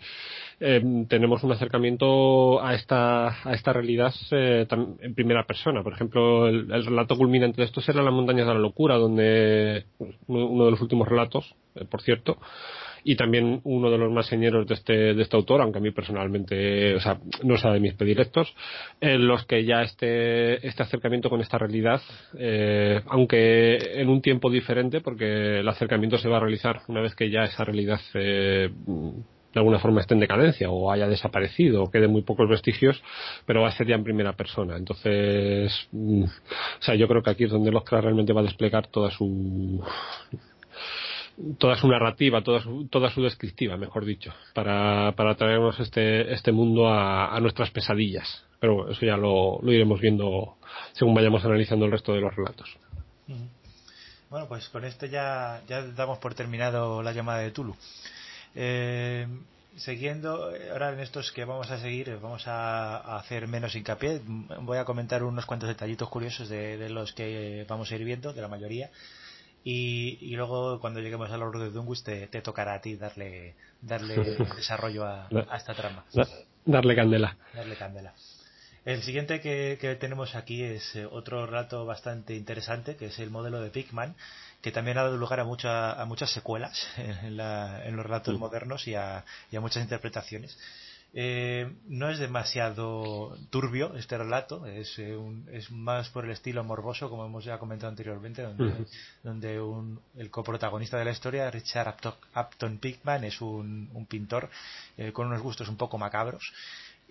eh, 0.64 1.06
tenemos 1.10 1.44
un 1.44 1.52
acercamiento 1.52 2.64
a 2.64 2.76
esta, 2.76 3.30
a 3.30 3.54
esta 3.54 3.74
realidad 3.74 4.14
eh, 4.30 4.68
en 4.70 5.16
primera 5.16 5.44
persona. 5.46 5.82
Por 5.82 5.94
ejemplo, 5.94 6.48
el, 6.48 6.68
relato 6.86 7.18
culminante 7.18 7.62
de 7.62 7.66
esto 7.66 7.82
será 7.82 8.04
Las 8.04 8.14
montañas 8.14 8.46
de 8.46 8.54
la 8.54 8.60
locura, 8.60 8.96
donde 8.96 9.86
uno 10.28 10.66
de 10.66 10.72
los 10.72 10.82
últimos 10.82 11.08
relatos, 11.08 11.56
eh, 11.74 11.86
por 11.86 12.04
cierto, 12.04 12.38
y 13.04 13.16
también 13.16 13.62
uno 13.64 13.90
de 13.90 13.98
los 13.98 14.12
más 14.12 14.28
señeros 14.28 14.68
de 14.68 14.76
este, 14.76 14.94
de 15.16 15.22
este 15.22 15.36
autor, 15.36 15.62
aunque 15.62 15.80
a 15.80 15.82
mí 15.82 15.90
personalmente, 15.90 16.94
o 16.94 17.00
sea, 17.00 17.20
no 17.44 17.58
sea 17.58 17.72
de 17.72 17.80
mis 17.80 17.96
predilectos, 17.96 18.54
en 19.00 19.28
los 19.28 19.46
que 19.46 19.66
ya 19.66 19.82
este, 19.82 20.66
este 20.68 20.84
acercamiento 20.84 21.30
con 21.30 21.42
esta 21.42 21.58
realidad, 21.58 22.02
eh, 22.38 23.02
aunque 23.08 24.00
en 24.00 24.10
un 24.10 24.22
tiempo 24.22 24.52
diferente, 24.52 25.02
porque 25.02 25.62
el 25.62 25.68
acercamiento 25.68 26.20
se 26.20 26.30
va 26.30 26.38
a 26.38 26.42
realizar 26.42 26.82
una 26.88 27.02
vez 27.02 27.16
que 27.16 27.32
ya 27.32 27.46
esa 27.46 27.64
realidad 27.64 28.00
eh, 28.14 28.70
de 29.54 29.60
alguna 29.60 29.80
forma 29.80 30.02
esté 30.02 30.14
en 30.14 30.22
decadencia 30.22 30.70
o 30.70 30.92
haya 30.92 31.08
desaparecido 31.08 31.84
o 31.84 31.92
quede 31.92 32.08
muy 32.08 32.22
pocos 32.22 32.50
vestigios, 32.50 33.02
pero 33.46 33.62
va 33.62 33.70
a 33.70 33.72
ser 33.72 33.88
ya 33.88 33.96
en 33.96 34.04
primera 34.04 34.34
persona. 34.34 34.78
Entonces, 34.78 35.88
mm, 35.92 36.24
o 36.24 36.82
sea, 36.82 36.96
yo 36.96 37.08
creo 37.08 37.22
que 37.22 37.32
aquí 37.32 37.44
es 37.46 37.52
donde 37.52 37.72
Lovecraft 37.72 38.04
realmente 38.04 38.34
va 38.34 38.42
a 38.42 38.46
desplegar 38.46 38.88
toda 38.88 39.12
su 39.12 39.84
toda 41.58 41.76
su 41.76 41.88
narrativa, 41.88 42.44
toda 42.44 42.62
su, 42.62 42.88
toda 42.88 43.10
su 43.10 43.24
descriptiva, 43.24 43.78
mejor 43.78 44.06
dicho, 44.06 44.34
para, 44.54 45.14
para 45.16 45.36
traernos 45.36 45.80
este, 45.80 46.34
este 46.34 46.52
mundo 46.52 46.88
a, 46.90 47.40
nuestras 47.40 47.72
pesadillas. 47.72 48.44
Pero 48.60 48.90
eso 48.92 49.06
ya 49.06 49.18
lo, 49.18 49.60
lo 49.62 49.72
iremos 49.72 50.00
viendo 50.00 50.58
según 50.94 51.16
vayamos 51.16 51.44
analizando 51.44 51.86
el 51.86 51.92
resto 51.92 52.14
de 52.14 52.22
los 52.22 52.36
relatos. 52.36 52.78
Bueno, 54.30 54.48
pues 54.48 54.70
con 54.70 54.86
esto 54.86 55.08
ya, 55.08 55.62
ya 55.68 55.82
damos 55.82 56.20
por 56.20 56.34
terminado 56.36 57.02
la 57.02 57.12
llamada 57.12 57.40
de 57.40 57.52
Tulu. 57.52 57.76
Eh, 58.56 59.28
siguiendo, 59.78 60.52
ahora 60.72 60.94
en 60.94 61.00
estos 61.00 61.32
que 61.32 61.46
vamos 61.46 61.72
a 61.72 61.80
seguir, 61.80 62.18
vamos 62.22 62.48
a, 62.48 63.18
hacer 63.18 63.48
menos 63.48 63.76
hincapié. 63.76 64.22
Voy 64.62 64.78
a 64.78 64.86
comentar 64.86 65.24
unos 65.24 65.46
cuantos 65.46 65.70
detallitos 65.70 66.10
curiosos 66.10 66.50
de, 66.50 66.90
los 66.90 67.14
que 67.14 67.66
vamos 67.68 67.92
a 67.92 67.96
ir 67.96 68.04
viendo, 68.04 68.34
de 68.34 68.42
la 68.42 68.48
mayoría. 68.48 68.90
Y, 69.64 70.36
luego, 70.36 70.80
cuando 70.80 71.00
lleguemos 71.02 71.30
al 71.30 71.44
orden 71.44 71.62
de 71.62 71.70
Dungus, 71.70 72.04
te, 72.04 72.28
tocará 72.42 72.74
a 72.76 72.82
ti 72.82 72.96
darle, 72.96 73.56
darle 73.82 74.16
desarrollo 74.56 75.06
a, 75.06 75.28
esta 75.56 75.74
trama. 75.74 76.04
Darle 76.66 76.96
candela. 76.96 77.38
Darle 77.54 77.76
candela. 77.76 78.14
El 78.84 79.04
siguiente 79.04 79.42
que, 79.42 79.78
que 79.80 79.96
tenemos 79.96 80.34
aquí 80.34 80.64
es 80.64 80.96
eh, 80.96 81.06
otro 81.06 81.46
rato 81.46 81.86
bastante 81.86 82.36
interesante, 82.36 82.96
que 82.96 83.08
es 83.08 83.20
el 83.20 83.30
modelo 83.30 83.62
de 83.62 83.70
Pigman 83.70 84.16
que 84.62 84.72
también 84.72 84.98
ha 84.98 85.04
dado 85.04 85.18
lugar 85.18 85.40
a, 85.40 85.44
mucha, 85.44 86.00
a 86.00 86.06
muchas 86.06 86.32
secuelas 86.32 86.88
en, 86.98 87.38
los 87.38 88.06
relatos 88.06 88.38
modernos 88.38 88.88
y 88.88 88.96
a, 88.96 89.24
muchas 89.54 89.84
interpretaciones. 89.84 90.58
Eh, 91.14 91.70
no 91.88 92.10
es 92.10 92.20
demasiado 92.20 93.38
turbio 93.50 93.96
este 93.96 94.18
relato, 94.18 94.66
es, 94.66 94.98
eh, 94.98 95.18
es, 95.52 95.70
más 95.70 96.08
por 96.08 96.24
el 96.24 96.32
estilo 96.32 96.64
morboso, 96.64 97.10
como 97.10 97.26
hemos 97.26 97.44
ya 97.44 97.58
comentado 97.58 97.90
anteriormente, 97.90 98.44
donde, 98.44 98.86
donde 99.22 99.60
un, 99.60 100.00
el 100.16 100.32
coprotagonista 100.32 100.98
de 100.98 101.04
la 101.04 101.12
historia, 101.12 101.52
Richard 101.52 101.98
Upton, 102.34 102.78
Pickman, 102.78 103.26
es 103.26 103.42
un, 103.42 103.90
un 103.94 104.06
pintor 104.06 104.50
eh, 104.96 105.12
con 105.12 105.28
unos 105.28 105.42
gustos 105.42 105.68
un 105.68 105.76
poco 105.76 105.98
macabros. 105.98 106.54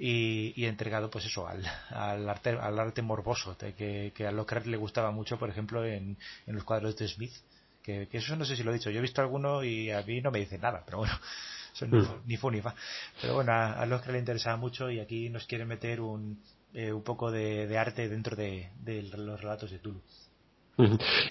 Y, 0.03 0.55
y, 0.57 0.65
entregado 0.65 1.11
pues 1.11 1.27
eso 1.27 1.47
al, 1.47 1.63
al, 1.91 2.27
arte, 2.27 2.51
al 2.59 2.79
arte 2.79 3.03
morboso 3.03 3.55
que, 3.59 4.13
que 4.15 4.27
a 4.27 4.33
Lockhart 4.33 4.65
le 4.65 4.79
gustaba 4.79 5.11
mucho 5.11 5.39
por 5.39 5.51
ejemplo 5.51 5.85
en, 5.85 6.17
en 6.47 6.55
los 6.55 6.65
cuadros 6.65 6.97
de 6.97 7.07
Smith 7.07 7.35
que, 7.83 8.09
que, 8.09 8.17
eso 8.17 8.35
no 8.35 8.47
sé 8.47 8.57
si 8.57 8.63
lo 8.63 8.71
he 8.71 8.75
dicho 8.75 8.89
yo 8.89 9.01
he 9.01 9.03
visto 9.03 9.21
alguno 9.21 9.63
y 9.63 9.91
a 9.91 10.01
mí 10.01 10.23
no 10.23 10.31
me 10.31 10.39
dice 10.39 10.57
nada 10.57 10.83
pero 10.87 10.99
bueno 10.99 11.13
son 11.75 11.91
mm. 11.91 12.23
ni, 12.27 12.37
fu, 12.37 12.51
ni 12.51 12.61
fa. 12.61 12.75
Pero 13.21 13.35
bueno, 13.35 13.53
a, 13.53 13.75
a 13.75 13.87
los 13.87 14.01
que 14.03 14.13
le 14.13 14.19
interesaba 14.19 14.57
mucho 14.57 14.91
y 14.91 15.01
aquí 15.01 15.29
nos 15.29 15.47
quiere 15.47 15.65
meter 15.67 16.01
un, 16.01 16.41
eh, 16.73 16.93
un 16.93 17.03
poco 17.03 17.31
de, 17.31 17.67
de, 17.67 17.79
arte 17.79 18.09
dentro 18.09 18.37
de, 18.37 18.71
de, 18.81 19.03
los 19.03 19.41
relatos 19.41 19.71
de 19.71 19.81
Tulu. 19.81 20.01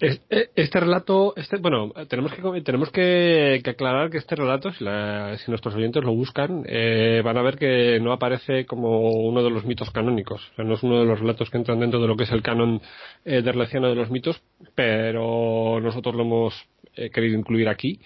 E, 0.02 0.50
este 0.56 0.80
relato, 0.80 1.34
este, 1.36 1.58
bueno, 1.58 1.92
tenemos 2.08 2.34
que 2.34 2.61
tenemos 2.61 2.92
que, 2.92 3.61
que 3.64 3.69
aclarar 3.69 4.10
que 4.10 4.18
este 4.18 4.36
relato, 4.36 4.72
si, 4.72 4.84
la, 4.84 5.38
si 5.38 5.52
nuestros 5.52 5.76
oyentes 5.76 6.03
lo 6.03 6.14
buscan, 6.14 6.64
eh, 6.68 7.22
van 7.24 7.38
a 7.38 7.42
ver 7.42 7.58
que 7.58 8.00
no 8.00 8.11
aparece 8.11 8.66
como 8.66 9.11
uno 9.11 9.44
de 9.44 9.50
los 9.50 9.66
mitos 9.66 9.92
canónicos. 9.92 10.50
O 10.52 10.56
sea, 10.56 10.66
no 10.66 10.76
es 10.76 10.84
uno 10.84 11.00
de 11.00 11.06
los 11.06 11.19
relatos 11.19 11.50
que 11.50 11.58
entran 11.58 11.80
dentro 11.80 12.02
de 12.02 12.08
lo 12.08 12.16
que 12.16 12.24
es 12.24 12.32
el 12.32 12.42
canon 12.42 12.82
eh, 13.26 13.42
de 13.42 13.52
relación 13.52 13.84
de 13.84 13.95
los 13.95 14.10
mitos, 14.10 14.42
pero 14.76 15.80
nosotros 15.82 16.16
lo 16.16 16.24
hemos 16.24 16.53
eh, 16.95 17.10
querido 17.10 17.38
incluir 17.38 17.69
aquí, 17.69 18.00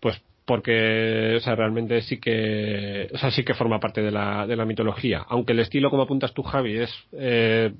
pues 0.00 0.20
porque 0.50 1.36
o 1.36 1.40
sea, 1.40 1.54
realmente 1.54 2.02
sí 2.02 2.18
que 2.18 3.08
o 3.14 3.18
sea, 3.18 3.30
sí 3.30 3.44
que 3.44 3.54
forma 3.54 3.78
parte 3.78 4.02
de 4.02 4.10
la, 4.10 4.48
de 4.48 4.56
la 4.56 4.64
mitología. 4.64 5.24
Aunque 5.28 5.52
el 5.52 5.60
estilo 5.60 5.90
como 5.90 6.02
apuntas 6.02 6.34
tú 6.34 6.42
Javi 6.42 6.76
es 6.76 6.92
eh, 7.12 7.72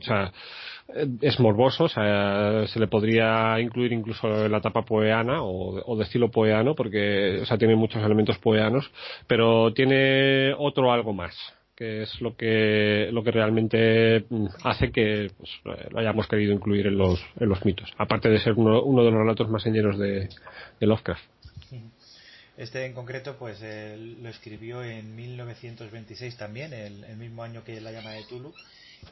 o 0.00 0.02
sea, 0.02 0.32
es 1.20 1.38
morboso 1.38 1.84
o 1.84 1.88
sea, 1.88 2.66
se 2.66 2.80
le 2.80 2.88
podría 2.88 3.60
incluir 3.60 3.92
incluso 3.92 4.48
la 4.48 4.58
etapa 4.58 4.82
poeana 4.82 5.44
o, 5.44 5.80
o, 5.80 5.96
de 5.96 6.02
estilo 6.02 6.28
poeano 6.28 6.74
porque 6.74 7.38
o 7.40 7.46
sea, 7.46 7.56
tiene 7.56 7.76
muchos 7.76 8.02
elementos 8.02 8.36
poeanos 8.38 8.90
pero 9.28 9.72
tiene 9.72 10.54
otro 10.58 10.90
algo 10.90 11.12
más 11.12 11.36
que 11.76 12.02
es 12.02 12.20
lo 12.20 12.36
que 12.36 13.10
lo 13.12 13.22
que 13.22 13.30
realmente 13.30 14.24
hace 14.64 14.90
que 14.90 15.30
pues, 15.38 15.50
lo 15.92 16.00
hayamos 16.00 16.26
querido 16.26 16.52
incluir 16.52 16.88
en 16.88 16.98
los, 16.98 17.24
en 17.38 17.48
los 17.48 17.64
mitos 17.64 17.92
aparte 17.96 18.28
de 18.28 18.40
ser 18.40 18.54
uno, 18.54 18.82
uno 18.82 19.04
de 19.04 19.12
los 19.12 19.20
relatos 19.20 19.48
más 19.48 19.62
señeros 19.62 19.96
de 20.00 20.28
Lovecraft 20.80 21.22
este 22.56 22.84
en 22.84 22.92
concreto, 22.92 23.36
pues 23.38 23.60
lo 23.60 24.28
escribió 24.28 24.82
en 24.82 25.16
1926 25.16 26.36
también, 26.36 26.72
el, 26.72 27.04
el, 27.04 27.16
mismo 27.16 27.42
año 27.42 27.64
que 27.64 27.80
La 27.80 27.92
llama 27.92 28.10
de 28.12 28.24
Tulu. 28.24 28.54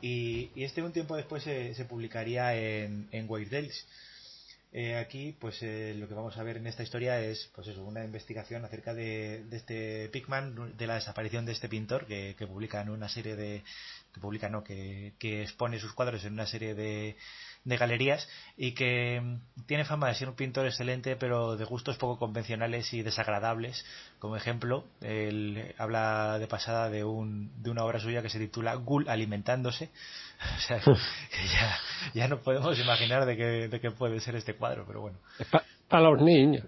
Y, 0.01 0.51
este 0.57 0.83
un 0.83 0.93
tiempo 0.93 1.17
después 1.17 1.43
se, 1.43 1.75
se 1.75 1.85
publicaría 1.85 2.55
en, 2.55 3.09
en 3.12 3.27
White 3.28 3.70
Eh, 4.73 4.97
aquí, 4.97 5.36
pues 5.41 5.60
eh, 5.62 5.94
lo 5.99 6.07
que 6.07 6.15
vamos 6.15 6.36
a 6.36 6.43
ver 6.44 6.59
en 6.59 6.67
esta 6.67 6.85
historia 6.85 7.20
es, 7.20 7.51
pues 7.55 7.67
eso, 7.67 7.85
una 7.85 8.05
investigación 8.05 8.65
acerca 8.65 8.94
de, 8.94 9.44
de 9.51 9.57
este 9.57 10.09
Pickman, 10.10 10.77
de 10.77 10.86
la 10.86 10.94
desaparición 10.94 11.44
de 11.44 11.52
este 11.52 11.69
pintor 11.69 12.07
que, 12.07 12.36
que 12.39 12.47
publica 12.47 12.81
en 12.81 12.91
una 12.91 13.09
serie 13.09 13.35
de, 13.35 13.65
que 14.15 14.20
publica 14.20 14.49
no, 14.49 14.62
que, 14.62 15.15
que 15.19 15.43
expone 15.43 15.81
sus 15.81 15.93
cuadros 15.93 16.25
en 16.25 16.35
una 16.35 16.47
serie 16.47 16.75
de, 16.75 17.17
de 17.64 17.76
galerías 17.76 18.28
y 18.56 18.72
que 18.72 19.20
mm, 19.20 19.66
tiene 19.66 19.84
fama 19.84 20.08
de 20.08 20.14
ser 20.14 20.28
un 20.28 20.34
pintor 20.34 20.66
excelente 20.66 21.16
pero 21.16 21.56
de 21.56 21.64
gustos 21.64 21.97
poco 21.98 22.18
convencionales 22.18 22.92
y 22.94 23.02
desagradables. 23.02 23.84
Como 24.18 24.36
ejemplo 24.36 24.84
él 25.00 25.74
habla 25.78 26.39
de 26.39 26.47
pasada 26.47 26.90
de, 26.90 27.05
un, 27.05 27.50
de 27.62 27.70
una 27.70 27.84
obra 27.84 28.00
suya 28.00 28.22
que 28.22 28.30
se 28.30 28.39
titula 28.39 28.74
Gul 28.74 29.08
alimentándose. 29.08 29.90
O 30.56 30.60
sea 30.60 30.78
que 30.80 31.47
ya, 31.52 31.78
ya 32.14 32.28
no 32.28 32.40
podemos 32.40 32.78
imaginar 32.78 33.26
de 33.26 33.36
qué, 33.36 33.68
de 33.68 33.80
qué 33.80 33.90
puede 33.90 34.20
ser 34.20 34.36
este 34.36 34.55
cuadro 34.55 34.86
pero 34.86 35.02
bueno. 35.02 35.18
Para 35.89 36.05
los 36.05 36.22
niños 36.22 36.64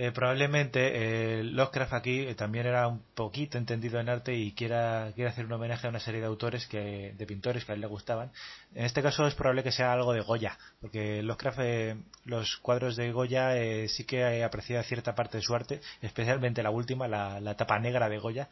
eh, 0.00 0.12
probablemente 0.12 1.40
eh, 1.40 1.42
Lovecraft 1.42 1.92
aquí 1.92 2.20
eh, 2.20 2.36
también 2.36 2.66
era 2.66 2.86
un 2.86 3.02
poquito 3.16 3.58
entendido 3.58 3.98
en 3.98 4.08
arte 4.08 4.32
y 4.32 4.52
quiera, 4.52 5.10
quiera 5.16 5.32
hacer 5.32 5.44
un 5.44 5.52
homenaje 5.52 5.88
a 5.88 5.90
una 5.90 5.98
serie 5.98 6.20
de 6.20 6.26
autores 6.26 6.68
que, 6.68 7.14
de 7.18 7.26
pintores 7.26 7.64
que 7.64 7.72
a 7.72 7.74
él 7.74 7.80
le 7.80 7.88
gustaban. 7.88 8.30
En 8.76 8.84
este 8.84 9.02
caso 9.02 9.26
es 9.26 9.34
probable 9.34 9.64
que 9.64 9.72
sea 9.72 9.92
algo 9.92 10.12
de 10.12 10.20
Goya, 10.20 10.56
porque 10.80 11.20
Lovecraft, 11.24 11.58
eh, 11.62 11.96
los 12.24 12.58
cuadros 12.58 12.94
de 12.94 13.10
Goya 13.10 13.58
eh, 13.58 13.88
sí 13.88 14.04
que 14.04 14.44
aprecia 14.44 14.84
cierta 14.84 15.16
parte 15.16 15.38
de 15.38 15.42
su 15.42 15.52
arte, 15.52 15.80
especialmente 16.00 16.62
la 16.62 16.70
última, 16.70 17.08
la, 17.08 17.40
la 17.40 17.56
tapa 17.56 17.80
negra 17.80 18.08
de 18.08 18.18
Goya. 18.18 18.48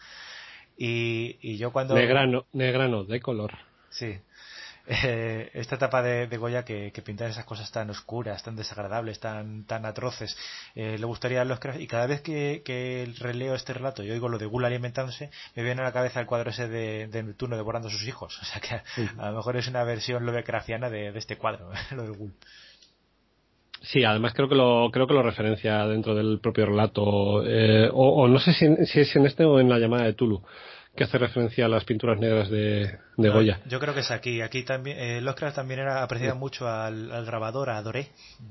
Y, 0.77 1.39
y 1.41 1.59
yo 1.59 1.71
cuando... 1.71 1.95
Negrano, 1.95 2.47
negrano, 2.53 3.05
de 3.05 3.21
color. 3.21 3.53
Sí 3.89 4.19
eh, 4.87 5.51
esta 5.55 5.77
etapa 5.77 6.03
de, 6.03 6.27
de 6.27 6.37
Goya 6.37 6.65
que, 6.65 6.93
que, 6.93 7.03
pintar 7.03 7.29
esas 7.29 7.45
cosas 7.45 7.71
tan 7.73 7.91
oscuras, 7.91 8.43
tan 8.43 8.55
desagradables, 8.55 9.19
tan, 9.19 9.65
tan 9.65 9.85
atroces, 9.85 10.37
eh, 10.75 10.97
le 10.99 11.07
gustaría 11.07 11.43
a 11.43 11.45
los 11.45 11.59
y 11.79 11.87
cada 11.87 12.07
vez 12.07 12.21
que, 12.21 12.63
que, 12.65 13.13
releo 13.19 13.55
este 13.55 13.73
relato 13.73 14.05
y 14.05 14.11
oigo 14.11 14.29
lo 14.29 14.39
de 14.39 14.47
Gula 14.47 14.69
alimentándose, 14.69 15.31
me 15.55 15.63
viene 15.63 15.81
a 15.81 15.85
la 15.85 15.93
cabeza 15.93 16.21
el 16.21 16.27
cuadro 16.27 16.51
ese 16.51 16.69
de, 16.69 17.09
de 17.09 17.23
Neptuno 17.23 17.57
devorando 17.57 17.89
a 17.89 17.91
sus 17.91 18.07
hijos. 18.07 18.39
O 18.47 18.49
sea 18.49 18.61
que 18.61 18.75
a, 18.75 19.27
a 19.27 19.31
lo 19.31 19.39
mejor 19.39 19.57
es 19.57 19.67
una 19.67 19.83
versión 19.83 20.25
lovecraftiana 20.25 20.89
de, 20.89 21.11
de 21.11 21.19
este 21.19 21.37
cuadro, 21.37 21.71
lo 21.91 22.03
del 22.03 22.13
Gul. 22.13 22.33
Sí, 23.83 24.05
además 24.05 24.35
creo 24.35 24.49
que 24.49 24.55
lo 24.55 24.91
creo 24.93 25.07
que 25.07 25.15
lo 25.15 25.23
referencia 25.23 25.87
dentro 25.87 26.15
del 26.15 26.39
propio 26.41 26.67
relato, 26.67 27.45
eh, 27.45 27.89
o, 27.93 28.23
o, 28.23 28.29
no 28.29 28.39
sé 28.39 28.53
si, 28.53 28.87
si, 28.87 29.01
es 29.01 29.17
en 29.17 29.27
este 29.27 29.45
o 29.45 29.61
en 29.61 29.69
la 29.69 29.79
llamada 29.79 30.05
de 30.05 30.15
Tulu 30.15 30.43
que 30.97 31.05
hace 31.05 31.19
referencia 31.19 31.67
a 31.67 31.69
las 31.69 31.85
pinturas 31.85 32.19
negras 32.19 32.49
de, 32.49 32.99
de 33.17 33.29
Goya. 33.29 33.61
Yo 33.67 33.79
creo 33.79 33.93
que 33.93 34.01
es 34.01 34.11
aquí. 34.11 34.41
Aquí 34.41 34.63
también, 34.63 34.99
eh, 34.99 35.21
Lovecraft 35.21 35.57
también 35.57 35.81
era 35.81 36.03
apreciado 36.03 36.35
sí. 36.35 36.39
mucho 36.39 36.67
al, 36.67 37.13
al, 37.13 37.27
grabador, 37.27 37.69
a 37.69 37.83
Doré, 37.83 38.09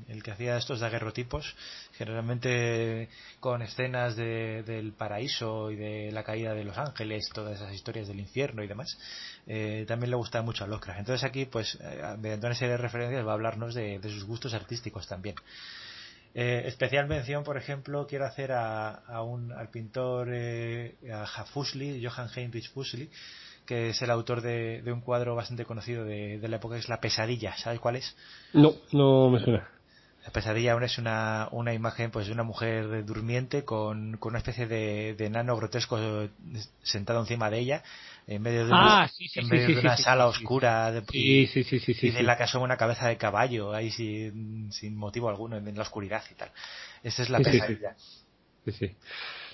el 0.08 0.22
que 0.22 0.32
hacía 0.32 0.56
estos 0.56 0.80
daguerrotipos, 0.80 1.56
generalmente 1.94 3.10
con 3.40 3.64
escenas 3.64 4.16
de, 4.16 4.64
del 4.64 4.94
paraíso 4.94 5.72
y 5.72 5.76
de 5.76 6.12
la 6.12 6.24
caída 6.24 6.54
de 6.54 6.64
los 6.64 6.78
ángeles, 6.78 7.28
todas 7.34 7.56
esas 7.56 7.74
historias 7.74 8.08
del 8.08 8.20
infierno 8.20 8.64
y 8.64 8.68
demás. 8.68 8.98
Eh, 9.48 9.86
también 9.88 10.12
le 10.12 10.16
gustaba 10.16 10.46
mucho 10.46 10.64
a 10.64 10.68
Lovecraft. 10.68 11.00
Entonces 11.00 11.28
aquí, 11.28 11.46
pues, 11.46 11.80
eh, 11.82 12.16
mediante 12.20 12.46
una 12.46 12.56
serie 12.56 12.74
de 12.74 12.78
referencias 12.78 13.26
va 13.26 13.32
a 13.32 13.34
hablarnos 13.34 13.74
de, 13.74 13.98
de 13.98 14.10
sus 14.10 14.24
gustos 14.24 14.54
artísticos 14.54 15.08
también. 15.08 15.36
Eh, 16.38 16.64
especial 16.68 17.08
mención, 17.08 17.46
por 17.46 17.56
ejemplo, 17.56 18.08
quiero 18.08 18.26
hacer 18.26 18.52
a, 18.52 18.90
a 18.90 19.24
un, 19.24 19.54
al 19.54 19.70
pintor 19.70 20.28
eh, 20.34 20.96
a 21.10 21.46
Fusli, 21.46 22.06
Johann 22.06 22.28
Heinrich 22.36 22.70
Fusli, 22.74 23.10
que 23.66 23.92
es 23.92 24.02
el 24.02 24.12
autor 24.12 24.42
de, 24.42 24.82
de 24.82 24.92
un 24.92 25.00
cuadro 25.00 25.34
bastante 25.34 25.64
conocido 25.64 26.04
de, 26.04 26.38
de, 26.38 26.48
la 26.50 26.58
época, 26.58 26.76
que 26.76 26.82
es 26.82 26.90
La 26.90 27.00
Pesadilla. 27.00 27.56
¿Sabes 27.56 27.80
cuál 27.80 27.96
es? 27.96 28.18
No, 28.52 28.74
no 28.92 29.30
me 29.30 29.40
suena. 29.40 29.70
La 30.26 30.32
pesadilla 30.32 30.76
es 30.84 30.98
una, 30.98 31.50
una 31.52 31.72
imagen 31.72 32.10
pues 32.10 32.26
de 32.26 32.34
una 32.34 32.42
mujer 32.42 33.06
durmiente 33.06 33.64
con, 33.64 34.18
con 34.18 34.32
una 34.32 34.40
especie 34.40 34.66
de, 34.66 35.14
de 35.14 35.30
nano 35.30 35.56
grotesco 35.56 36.00
sentado 36.82 37.20
encima 37.20 37.52
de 37.52 37.60
ella 37.60 37.84
en 38.28 38.42
medio 38.42 38.66
de, 38.66 38.72
ah, 38.74 39.08
sí, 39.08 39.28
sí, 39.28 39.40
en 39.40 39.50
medio 39.50 39.68
sí, 39.68 39.74
de 39.76 39.80
una 39.82 39.98
sala 39.98 40.28
oscura 40.28 40.92
de, 40.92 41.04
y, 41.12 41.44
y 41.44 42.10
de 42.10 42.24
la 42.24 42.38
que 42.38 42.44
asoma 42.44 42.66
una 42.66 42.78
cabeza 42.78 43.08
de 43.08 43.18
caballo 43.18 43.74
ahí 43.74 43.92
sin, 43.92 44.72
sin 44.72 44.96
motivo 44.96 45.30
alguno 45.30 45.58
en 45.58 45.76
la 45.76 45.82
oscuridad 45.84 46.24
y 46.32 46.36
tal 46.36 46.52
esa 47.04 47.24
es 47.24 47.30
la 47.30 47.40
pesadilla 47.40 47.96
sí, 48.66 48.72
sí. 48.72 48.96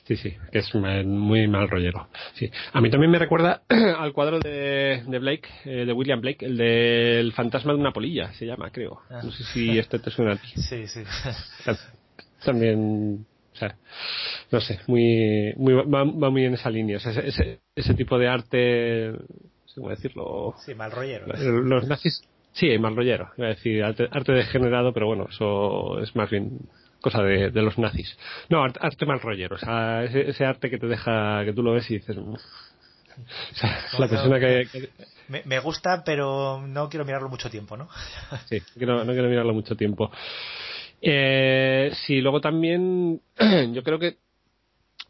Sí, 0.03 0.16
sí, 0.16 0.35
que 0.51 0.59
es 0.59 0.74
muy 0.74 1.48
mal 1.48 1.69
rollero. 1.69 2.08
Sí. 2.33 2.50
A 2.74 2.82
mí 2.82 2.90
también 2.90 3.11
me 3.11 3.19
recuerda 3.19 3.61
al 3.69 4.14
cuadro 4.14 4.40
de, 4.40 5.03
de 5.06 5.19
Blake, 5.19 5.48
eh, 5.64 5.85
de 5.85 5.93
William 5.93 6.19
Blake, 6.19 6.45
el 6.45 6.58
del 6.58 7.33
fantasma 7.33 7.74
de 7.74 7.80
una 7.80 7.91
polilla, 7.91 8.33
se 8.33 8.45
llama, 8.45 8.72
creo. 8.72 9.01
No 9.09 9.32
sé 9.32 9.43
si 9.43 9.77
este 9.77 10.00
te 10.00 10.09
suena 10.09 10.33
a 10.33 10.35
ti. 10.38 10.48
Sí, 10.56 10.88
sí. 10.88 11.03
También, 12.43 13.25
no 14.51 14.61
sé, 14.61 14.80
muy, 14.88 15.53
muy 15.57 15.73
va, 15.73 16.03
va 16.03 16.30
muy 16.30 16.45
en 16.45 16.53
esa 16.53 16.69
línea. 16.69 16.98
O 16.98 16.99
sea, 16.99 17.11
ese, 17.11 17.59
ese 17.75 17.93
tipo 17.93 18.17
de 18.17 18.27
arte, 18.27 19.11
no 19.11 19.67
sé 19.67 19.75
cómo 19.75 19.90
decirlo. 19.90 20.56
Sí, 20.65 20.75
mal 20.75 20.91
rollero. 20.91 21.27
Los 21.64 21.88
nazis, 21.88 22.22
sí, 22.53 22.77
mal 22.77 22.95
rollero. 22.95 23.30
Iba 23.38 23.48
a 23.48 23.51
decir 23.51 23.83
arte, 23.83 24.07
arte 24.11 24.31
degenerado, 24.33 24.93
pero 24.93 25.07
bueno, 25.07 25.27
eso 25.30 25.99
es 25.99 26.15
más 26.15 26.30
bien 26.30 26.59
cosa 27.01 27.22
de, 27.23 27.49
de, 27.49 27.61
los 27.61 27.77
nazis. 27.77 28.17
No, 28.49 28.64
arte, 28.64 28.80
arte 28.81 29.06
mal 29.06 29.19
rollero, 29.19 29.56
o 29.56 29.59
sea, 29.59 30.03
ese, 30.03 30.30
ese, 30.30 30.45
arte 30.45 30.69
que 30.69 30.77
te 30.77 30.88
deja, 30.88 31.43
que 31.43 31.53
tú 31.53 31.64
lo 31.64 31.73
ves 31.73 31.90
y 31.90 31.95
dices, 31.95 32.15
o 32.17 32.38
sea, 33.53 33.85
la 33.98 34.07
persona 34.07 34.40
que, 34.40 34.67
que... 34.72 34.90
Me, 35.27 35.41
me, 35.45 35.59
gusta, 35.59 36.03
pero 36.06 36.61
no 36.65 36.90
quiero 36.90 37.06
mirarlo 37.06 37.30
mucho 37.30 37.49
tiempo, 37.49 37.77
¿no? 37.77 37.90
sí, 38.49 38.61
no, 38.77 39.03
no 39.03 39.14
quiero 39.14 39.30
mirarlo 39.30 39.53
mucho 39.53 39.75
tiempo. 39.75 40.11
Eh, 41.01 41.91
sí, 42.05 42.21
luego 42.21 42.41
también, 42.41 43.21
yo 43.73 43.83
creo 43.83 43.99
que 43.99 44.17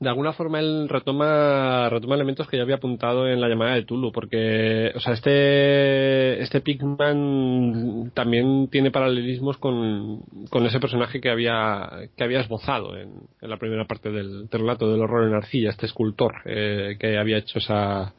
de 0.02 0.10
alguna 0.10 0.34
forma 0.34 0.60
él 0.60 0.90
retoma, 0.90 1.88
retoma 1.90 2.16
elementos 2.16 2.48
que 2.48 2.58
ya 2.58 2.64
había 2.64 2.78
apuntado 2.78 3.28
en 3.28 3.40
la 3.40 3.48
llamada 3.48 3.76
de 3.76 3.84
Tulu, 3.84 4.12
porque, 4.12 4.92
o 4.96 5.00
sea, 5.00 5.14
este, 5.14 6.42
este 6.42 6.62
Pigman 6.62 8.12
también 8.16 8.68
tiene 8.70 8.90
paralelismos 8.90 9.60
con, 9.60 10.22
con 10.50 10.66
ese 10.66 10.80
personaje 10.80 11.22
que 11.22 11.30
había, 11.30 11.88
que 12.18 12.24
había 12.24 12.40
esbozado 12.40 12.98
en, 12.98 13.12
en 13.42 13.50
la 13.50 13.58
primera 13.58 13.86
parte 13.86 14.10
del, 14.10 14.50
relato 14.50 14.92
del 14.92 15.02
horror 15.02 15.28
en 15.28 15.36
arcilla, 15.36 15.70
este 15.70 15.86
escultor 15.86 16.34
eh, 16.46 16.98
que 17.00 17.20
había 17.20 17.38
hecho 17.38 17.60
esa, 17.60 18.16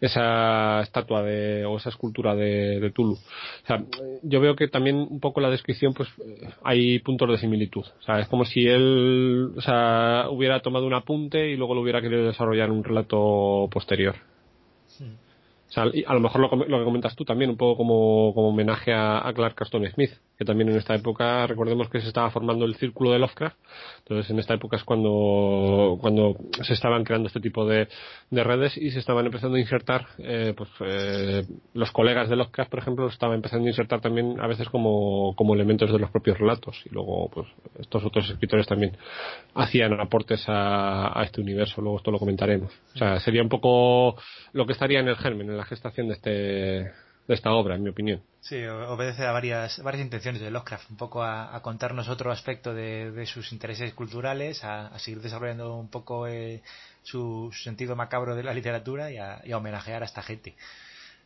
esa 0.00 0.80
estatua 0.82 1.22
de, 1.22 1.64
o 1.64 1.76
esa 1.76 1.88
escultura 1.88 2.34
de, 2.34 2.80
de, 2.80 2.90
Tulu. 2.90 3.14
O 3.14 3.66
sea, 3.66 3.84
yo 4.22 4.40
veo 4.40 4.56
que 4.56 4.68
también 4.68 4.96
un 4.96 5.20
poco 5.20 5.40
la 5.40 5.50
descripción, 5.50 5.94
pues 5.94 6.08
hay 6.62 6.98
puntos 7.00 7.30
de 7.30 7.38
similitud. 7.38 7.84
O 7.84 8.02
sea, 8.02 8.20
es 8.20 8.28
como 8.28 8.44
si 8.44 8.66
él, 8.66 9.52
o 9.56 9.60
sea, 9.60 10.26
hubiera 10.30 10.60
tomado 10.60 10.86
un 10.86 10.94
apunte 10.94 11.50
y 11.50 11.56
luego 11.56 11.74
lo 11.74 11.80
hubiera 11.80 12.00
querido 12.00 12.26
desarrollar 12.26 12.68
en 12.68 12.76
un 12.76 12.84
relato 12.84 13.68
posterior. 13.70 14.16
O 15.68 15.72
sea, 15.72 15.82
a 15.82 16.14
lo 16.14 16.20
mejor 16.20 16.40
lo, 16.40 16.66
lo, 16.66 16.78
que 16.78 16.84
comentas 16.84 17.16
tú 17.16 17.24
también, 17.24 17.50
un 17.50 17.56
poco 17.56 17.76
como, 17.76 18.32
como 18.34 18.48
homenaje 18.48 18.92
a, 18.92 19.26
a 19.26 19.32
Clark 19.32 19.56
Caston 19.56 19.84
Smith, 19.90 20.12
que 20.38 20.44
también 20.44 20.68
en 20.68 20.76
esta 20.76 20.94
época, 20.94 21.46
recordemos 21.46 21.88
que 21.88 22.00
se 22.00 22.08
estaba 22.08 22.30
formando 22.30 22.64
el 22.64 22.74
círculo 22.76 23.12
de 23.12 23.18
Lovecraft, 23.18 23.56
entonces 24.00 24.30
en 24.30 24.38
esta 24.38 24.54
época 24.54 24.76
es 24.76 24.84
cuando, 24.84 25.98
cuando 26.00 26.36
se 26.62 26.74
estaban 26.74 27.04
creando 27.04 27.28
este 27.28 27.40
tipo 27.40 27.66
de, 27.66 27.88
de 28.30 28.44
redes 28.44 28.76
y 28.76 28.90
se 28.90 28.98
estaban 28.98 29.26
empezando 29.26 29.56
a 29.56 29.60
insertar, 29.60 30.06
eh, 30.18 30.52
pues 30.56 30.68
eh, 30.80 31.44
los 31.74 31.90
colegas 31.90 32.28
de 32.28 32.36
Lovecraft, 32.36 32.70
por 32.70 32.80
ejemplo, 32.80 33.06
estaban 33.08 33.36
empezando 33.36 33.66
a 33.66 33.70
insertar 33.70 34.00
también 34.00 34.38
a 34.40 34.46
veces 34.46 34.68
como, 34.68 35.34
como 35.36 35.54
elementos 35.54 35.90
de 35.90 35.98
los 35.98 36.10
propios 36.10 36.38
relatos 36.38 36.80
y 36.84 36.90
luego 36.90 37.30
pues 37.30 37.46
estos 37.78 38.04
otros 38.04 38.28
escritores 38.30 38.66
también 38.66 38.96
hacían 39.54 39.98
aportes 40.00 40.44
a, 40.48 41.18
a 41.18 41.24
este 41.24 41.40
universo, 41.40 41.80
luego 41.80 41.98
esto 41.98 42.10
lo 42.10 42.18
comentaremos. 42.18 42.72
O 42.94 42.98
sea, 42.98 43.20
sería 43.20 43.42
un 43.42 43.48
poco 43.48 44.16
lo 44.52 44.66
que 44.66 44.72
estaría 44.72 45.00
en 45.00 45.08
el 45.08 45.16
germen, 45.16 45.48
en 45.48 45.56
la 45.56 45.64
gestación 45.64 46.08
de 46.08 46.14
este 46.14 47.05
de 47.26 47.34
esta 47.34 47.52
obra, 47.52 47.74
en 47.74 47.82
mi 47.82 47.90
opinión. 47.90 48.22
Sí, 48.40 48.64
obedece 48.64 49.24
a 49.24 49.32
varias, 49.32 49.82
varias 49.82 50.04
intenciones 50.04 50.40
de 50.40 50.50
Lovecraft, 50.50 50.90
un 50.90 50.96
poco 50.96 51.22
a, 51.22 51.54
a 51.54 51.62
contarnos 51.62 52.08
otro 52.08 52.30
aspecto 52.30 52.74
de, 52.74 53.10
de, 53.10 53.26
sus 53.26 53.52
intereses 53.52 53.92
culturales, 53.94 54.62
a, 54.62 54.86
a 54.86 54.98
seguir 54.98 55.20
desarrollando 55.20 55.74
un 55.76 55.88
poco 55.88 56.28
eh, 56.28 56.62
su, 57.02 57.50
su, 57.52 57.64
sentido 57.64 57.96
macabro 57.96 58.36
de 58.36 58.44
la 58.44 58.54
literatura 58.54 59.10
y 59.10 59.16
a, 59.16 59.42
y 59.44 59.52
a 59.52 59.58
homenajear 59.58 60.02
a 60.02 60.06
esta 60.06 60.22
gente. 60.22 60.54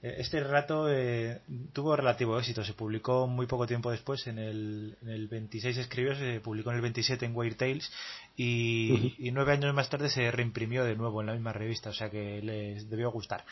Este 0.03 0.41
relato 0.41 0.89
eh, 0.89 1.43
tuvo 1.75 1.95
relativo 1.95 2.39
éxito, 2.39 2.65
se 2.65 2.73
publicó 2.73 3.27
muy 3.27 3.47
poco 3.47 3.67
tiempo 3.67 3.91
después, 3.91 4.27
en 4.29 4.39
el, 4.39 4.97
en 5.03 5.11
el 5.11 5.29
26 5.29 5.77
escribió, 5.77 6.15
se 6.15 6.41
publicó 6.41 6.71
en 6.71 6.77
el 6.77 6.83
27 6.83 7.27
en 7.27 7.37
Weird 7.37 7.57
Tales 7.57 7.93
y, 8.35 8.93
uh 8.93 8.97
-huh. 8.97 9.15
y 9.19 9.31
nueve 9.31 9.53
años 9.53 9.75
más 9.75 9.91
tarde 9.91 10.09
se 10.09 10.31
reimprimió 10.31 10.85
de 10.85 10.97
nuevo 10.97 11.21
en 11.21 11.27
la 11.27 11.35
misma 11.35 11.53
revista, 11.53 11.91
o 11.91 11.93
sea 11.93 12.09
que 12.09 12.41
les 12.41 12.89
debió 12.89 13.11
gustar. 13.11 13.45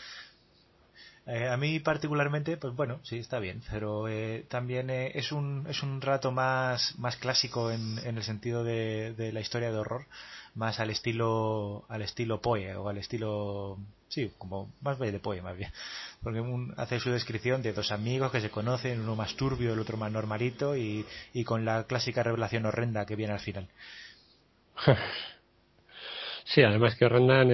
Eh, 1.28 1.47
a 1.47 1.58
mí 1.58 1.78
particularmente, 1.78 2.57
pues 2.57 2.74
bueno, 2.74 3.00
sí, 3.02 3.18
está 3.18 3.39
bien, 3.39 3.60
pero 3.70 4.08
eh, 4.08 4.47
también 4.48 4.89
eh, 4.89 5.12
es, 5.15 5.31
un, 5.31 5.66
es 5.68 5.82
un 5.82 6.00
rato 6.00 6.32
más, 6.32 6.98
más 6.98 7.16
clásico 7.16 7.70
en, 7.70 7.98
en 7.98 8.16
el 8.16 8.23
sentido 8.23 8.65
de, 8.65 9.12
de, 9.12 9.31
la 9.31 9.40
historia 9.40 9.70
de 9.70 9.76
horror, 9.76 10.07
más 10.55 10.81
al 10.81 10.89
estilo, 10.89 11.84
al 11.90 12.00
estilo 12.00 12.40
Poe 12.40 12.74
o 12.76 12.89
al 12.89 12.97
estilo, 12.97 13.76
sí, 14.08 14.32
como 14.39 14.73
más 14.81 14.98
de 14.98 15.20
Poe 15.20 15.42
más 15.42 15.55
bien, 15.55 15.70
porque 16.23 16.40
un, 16.40 16.73
hace 16.78 16.98
su 16.98 17.10
descripción 17.10 17.60
de 17.60 17.74
dos 17.74 17.92
amigos 17.92 18.32
que 18.32 18.40
se 18.40 18.48
conocen, 18.48 18.98
uno 18.98 19.15
más 19.15 19.36
turbio, 19.36 19.74
el 19.74 19.81
otro 19.81 19.98
más 19.98 20.10
normalito 20.10 20.78
y, 20.78 21.05
y 21.34 21.44
con 21.44 21.66
la 21.66 21.84
clásica 21.84 22.23
revelación 22.23 22.65
horrenda 22.65 23.05
que 23.05 23.16
viene 23.16 23.34
al 23.34 23.40
final. 23.40 23.68
Sí, 26.50 26.62
además 26.62 26.97
que 26.97 27.05
horrenda 27.05 27.42
en 27.42 27.52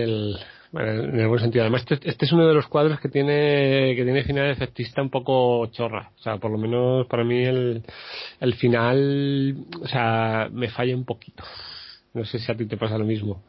el, 0.78 1.20
en 1.20 1.28
buen 1.28 1.40
sentido. 1.40 1.62
Además, 1.62 1.84
este, 1.88 2.08
este, 2.08 2.24
es 2.24 2.32
uno 2.32 2.46
de 2.46 2.54
los 2.54 2.66
cuadros 2.66 3.00
que 3.00 3.08
tiene 3.08 3.94
que 3.96 4.04
tiene 4.04 4.24
final 4.24 4.50
efectista 4.50 5.02
un 5.02 5.10
poco 5.10 5.66
chorra. 5.66 6.10
O 6.18 6.22
sea, 6.22 6.38
por 6.38 6.50
lo 6.50 6.58
menos 6.58 7.06
para 7.06 7.24
mí 7.24 7.44
el, 7.44 7.82
el 8.40 8.54
final, 8.54 9.56
o 9.80 9.86
sea, 9.88 10.48
me 10.52 10.68
falla 10.68 10.94
un 10.94 11.04
poquito. 11.04 11.44
No 12.14 12.24
sé 12.24 12.38
si 12.38 12.50
a 12.50 12.56
ti 12.56 12.66
te 12.66 12.76
pasa 12.76 12.98
lo 12.98 13.04
mismo. 13.04 13.42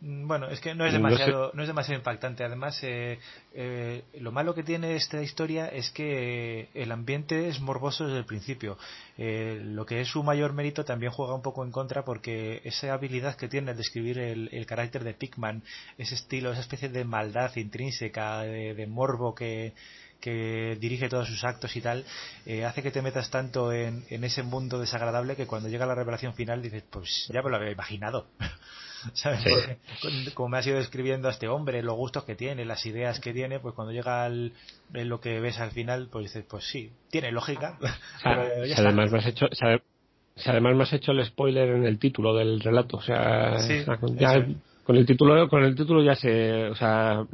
Bueno, 0.00 0.48
es 0.48 0.60
que 0.60 0.74
no 0.74 0.84
es 0.84 0.92
demasiado, 0.92 1.44
no, 1.44 1.50
sé. 1.50 1.56
no 1.56 1.62
es 1.62 1.68
demasiado 1.68 1.98
impactante. 1.98 2.44
Además, 2.44 2.78
eh, 2.82 3.18
eh, 3.54 4.04
lo 4.20 4.30
malo 4.30 4.54
que 4.54 4.62
tiene 4.62 4.94
esta 4.94 5.22
historia 5.22 5.68
es 5.68 5.90
que 5.90 6.68
el 6.74 6.92
ambiente 6.92 7.48
es 7.48 7.60
morboso 7.60 8.04
desde 8.04 8.18
el 8.18 8.26
principio. 8.26 8.76
Eh, 9.16 9.58
lo 9.64 9.86
que 9.86 10.02
es 10.02 10.08
su 10.08 10.22
mayor 10.22 10.52
mérito 10.52 10.84
también 10.84 11.12
juega 11.12 11.34
un 11.34 11.42
poco 11.42 11.64
en 11.64 11.70
contra 11.70 12.04
porque 12.04 12.60
esa 12.64 12.92
habilidad 12.92 13.36
que 13.36 13.48
tiene 13.48 13.72
de 13.72 13.78
describir 13.78 14.18
el, 14.18 14.50
el 14.52 14.66
carácter 14.66 15.02
de 15.02 15.14
Pickman, 15.14 15.62
ese 15.96 16.14
estilo, 16.14 16.52
esa 16.52 16.60
especie 16.60 16.90
de 16.90 17.04
maldad 17.04 17.56
intrínseca, 17.56 18.42
de, 18.42 18.74
de 18.74 18.86
morbo 18.86 19.34
que, 19.34 19.72
que 20.20 20.76
dirige 20.80 21.08
todos 21.08 21.28
sus 21.28 21.44
actos 21.44 21.74
y 21.76 21.80
tal, 21.80 22.04
eh, 22.44 22.64
hace 22.64 22.82
que 22.82 22.90
te 22.90 23.02
metas 23.02 23.30
tanto 23.30 23.72
en, 23.72 24.04
en, 24.10 24.24
ese 24.24 24.42
mundo 24.42 24.78
desagradable 24.78 25.36
que 25.36 25.46
cuando 25.46 25.68
llega 25.68 25.86
la 25.86 25.94
revelación 25.94 26.34
final 26.34 26.62
dices, 26.62 26.84
pues 26.90 27.28
ya 27.32 27.42
me 27.42 27.50
lo 27.50 27.56
había 27.56 27.70
imaginado. 27.70 28.26
¿Sabes? 29.14 29.44
Sí. 30.00 30.30
Como 30.34 30.50
me 30.50 30.58
ha 30.58 30.62
sido 30.62 30.76
describiendo 30.76 31.28
a 31.28 31.30
este 31.30 31.48
hombre, 31.48 31.82
los 31.82 31.96
gustos 31.96 32.24
que 32.24 32.34
tiene, 32.34 32.64
las 32.64 32.84
ideas 32.86 33.20
que 33.20 33.32
tiene, 33.32 33.60
pues 33.60 33.74
cuando 33.74 33.92
llega 33.92 34.24
al, 34.24 34.52
lo 34.92 35.20
que 35.20 35.40
ves 35.40 35.58
al 35.58 35.70
final, 35.70 36.08
pues 36.10 36.26
dices, 36.26 36.44
pues 36.48 36.64
sí, 36.64 36.90
tiene 37.10 37.32
lógica. 37.32 37.78
pero 38.24 38.64
ya 38.64 38.76
además 38.78 39.12
me 39.12 39.18
has 39.18 39.26
hecho, 39.26 39.46
si 40.36 40.50
además 40.50 40.76
me 40.76 40.82
has 40.82 40.92
hecho 40.92 41.12
el 41.12 41.24
spoiler 41.24 41.70
en 41.70 41.84
el 41.84 41.98
título 41.98 42.34
del 42.34 42.60
relato, 42.60 42.98
o 42.98 43.02
sea, 43.02 43.58
sí, 43.60 43.84
ya, 44.16 44.46
con 44.86 44.94
el 44.96 45.04
título 45.04 45.48
con 45.48 45.64
el 45.64 45.74
título 45.74 46.00
ya 46.00 46.14
sé 46.14 46.68
o 46.68 46.76
sea 46.76 47.26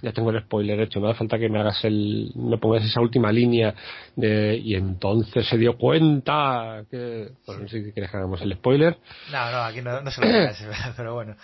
ya 0.00 0.12
tengo 0.12 0.30
el 0.30 0.40
spoiler 0.42 0.80
hecho. 0.80 1.00
No 1.00 1.08
hace 1.08 1.18
falta 1.18 1.38
que 1.38 1.48
me 1.48 1.58
hagas 1.58 1.84
el 1.84 2.30
me 2.36 2.56
pongas 2.56 2.84
esa 2.84 3.00
última 3.00 3.32
línea 3.32 3.74
de 4.14 4.56
y 4.56 4.76
entonces 4.76 5.44
se 5.48 5.58
dio 5.58 5.76
cuenta 5.76 6.84
que 6.88 7.30
bueno, 7.46 7.62
no 7.62 7.68
sé 7.68 7.82
si 7.84 7.92
quieres 7.92 8.12
que 8.12 8.16
hagamos 8.16 8.40
el 8.42 8.54
spoiler. 8.54 8.96
No 9.32 9.50
no 9.50 9.58
aquí 9.58 9.82
no, 9.82 10.00
no 10.00 10.10
se 10.10 10.20
lo 10.20 10.28
digas 10.28 10.64
pero 10.96 11.14
bueno 11.14 11.34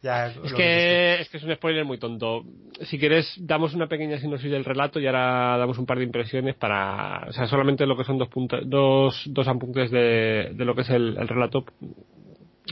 ya 0.00 0.28
es 0.28 0.52
que, 0.52 1.20
es 1.20 1.28
que 1.28 1.38
es 1.38 1.42
un 1.42 1.54
spoiler 1.56 1.84
muy 1.84 1.98
tonto. 1.98 2.44
Si 2.82 2.96
quieres 2.96 3.34
damos 3.38 3.74
una 3.74 3.88
pequeña 3.88 4.18
sinopsis 4.18 4.52
del 4.52 4.64
relato 4.64 5.00
y 5.00 5.06
ahora 5.08 5.58
damos 5.58 5.78
un 5.78 5.86
par 5.86 5.98
de 5.98 6.04
impresiones 6.04 6.54
para 6.54 7.26
o 7.28 7.32
sea 7.32 7.48
solamente 7.48 7.84
lo 7.84 7.96
que 7.96 8.04
son 8.04 8.16
dos 8.16 8.28
puntos 8.28 8.60
dos 8.64 9.22
dos 9.26 9.48
apuntes 9.48 9.90
de, 9.90 10.52
de 10.54 10.64
lo 10.64 10.76
que 10.76 10.82
es 10.82 10.90
el, 10.90 11.16
el 11.18 11.26
relato 11.26 11.64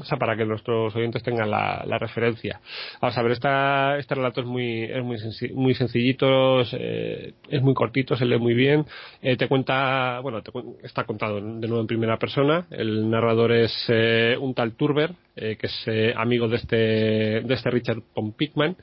o 0.01 0.05
sea, 0.05 0.19
para 0.19 0.37
que 0.37 0.45
nuestros 0.45 0.95
oyentes 0.97 1.23
tengan 1.23 1.51
la, 1.51 1.99
referencia. 1.99 2.61
Vamos 3.01 3.17
a 3.17 3.23
ver, 3.23 3.33
esta, 3.33 3.99
este 3.99 4.15
relato 4.15 4.41
es 4.41 4.47
muy, 4.47 4.85
es 4.85 5.03
muy, 5.03 5.19
senci 5.19 5.53
muy 5.53 5.75
sencillito, 5.75 6.61
es, 6.61 6.71
eh, 6.73 7.35
es, 7.49 7.63
muy 7.63 7.75
cortito, 7.75 8.17
se 8.17 8.25
lee 8.25 8.39
muy 8.39 8.55
bien. 8.55 8.85
Eh, 9.23 9.37
te 9.37 9.47
cuenta, 9.47 10.21
bueno, 10.21 10.43
te, 10.43 10.51
está 10.83 11.05
contado 11.05 11.37
de 11.37 11.69
nuevo 11.69 11.81
en 11.81 11.87
primera 11.87 12.19
persona. 12.19 12.67
El 12.71 13.09
narrador 13.09 13.53
es 13.53 13.73
eh, 13.89 14.37
un 14.41 14.55
tal 14.55 14.73
Turber, 14.73 15.13
eh, 15.37 15.57
que 15.57 15.67
es 15.69 16.17
amigo 16.17 16.49
de 16.49 16.57
este, 16.57 16.77
de 16.77 17.55
este 17.55 17.71
Richard 17.71 18.03
von 18.15 18.33
Pickman, 18.33 18.77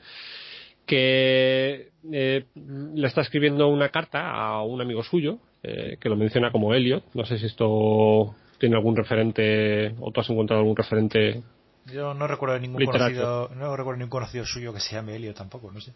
que 0.86 1.90
le 2.04 3.06
está 3.06 3.20
escribiendo 3.20 3.68
una 3.68 3.90
carta 3.90 4.30
a 4.30 4.62
un 4.62 4.80
amigo 4.80 5.02
suyo, 5.04 5.38
que 5.62 6.08
lo 6.08 6.16
menciona 6.16 6.50
como 6.50 6.74
Elliot. 6.74 7.04
No 7.14 7.24
sé 7.24 7.38
si 7.38 7.46
esto 7.46 8.34
tiene 8.62 8.76
algún 8.76 8.94
referente 8.94 9.92
o 9.98 10.12
tú 10.12 10.20
has 10.20 10.30
encontrado 10.30 10.60
algún 10.60 10.76
referente 10.76 11.42
yo 11.86 12.14
no 12.14 12.28
recuerdo 12.28 12.60
ningún 12.60 12.78
literario. 12.78 13.20
conocido 13.20 13.50
no 13.56 13.76
recuerdo 13.76 13.98
ningún 13.98 14.10
conocido 14.10 14.46
suyo 14.46 14.72
que 14.72 14.78
se 14.78 14.94
llame 14.94 15.16
Elio 15.16 15.34
tampoco 15.34 15.72
no 15.72 15.80
sé 15.80 15.92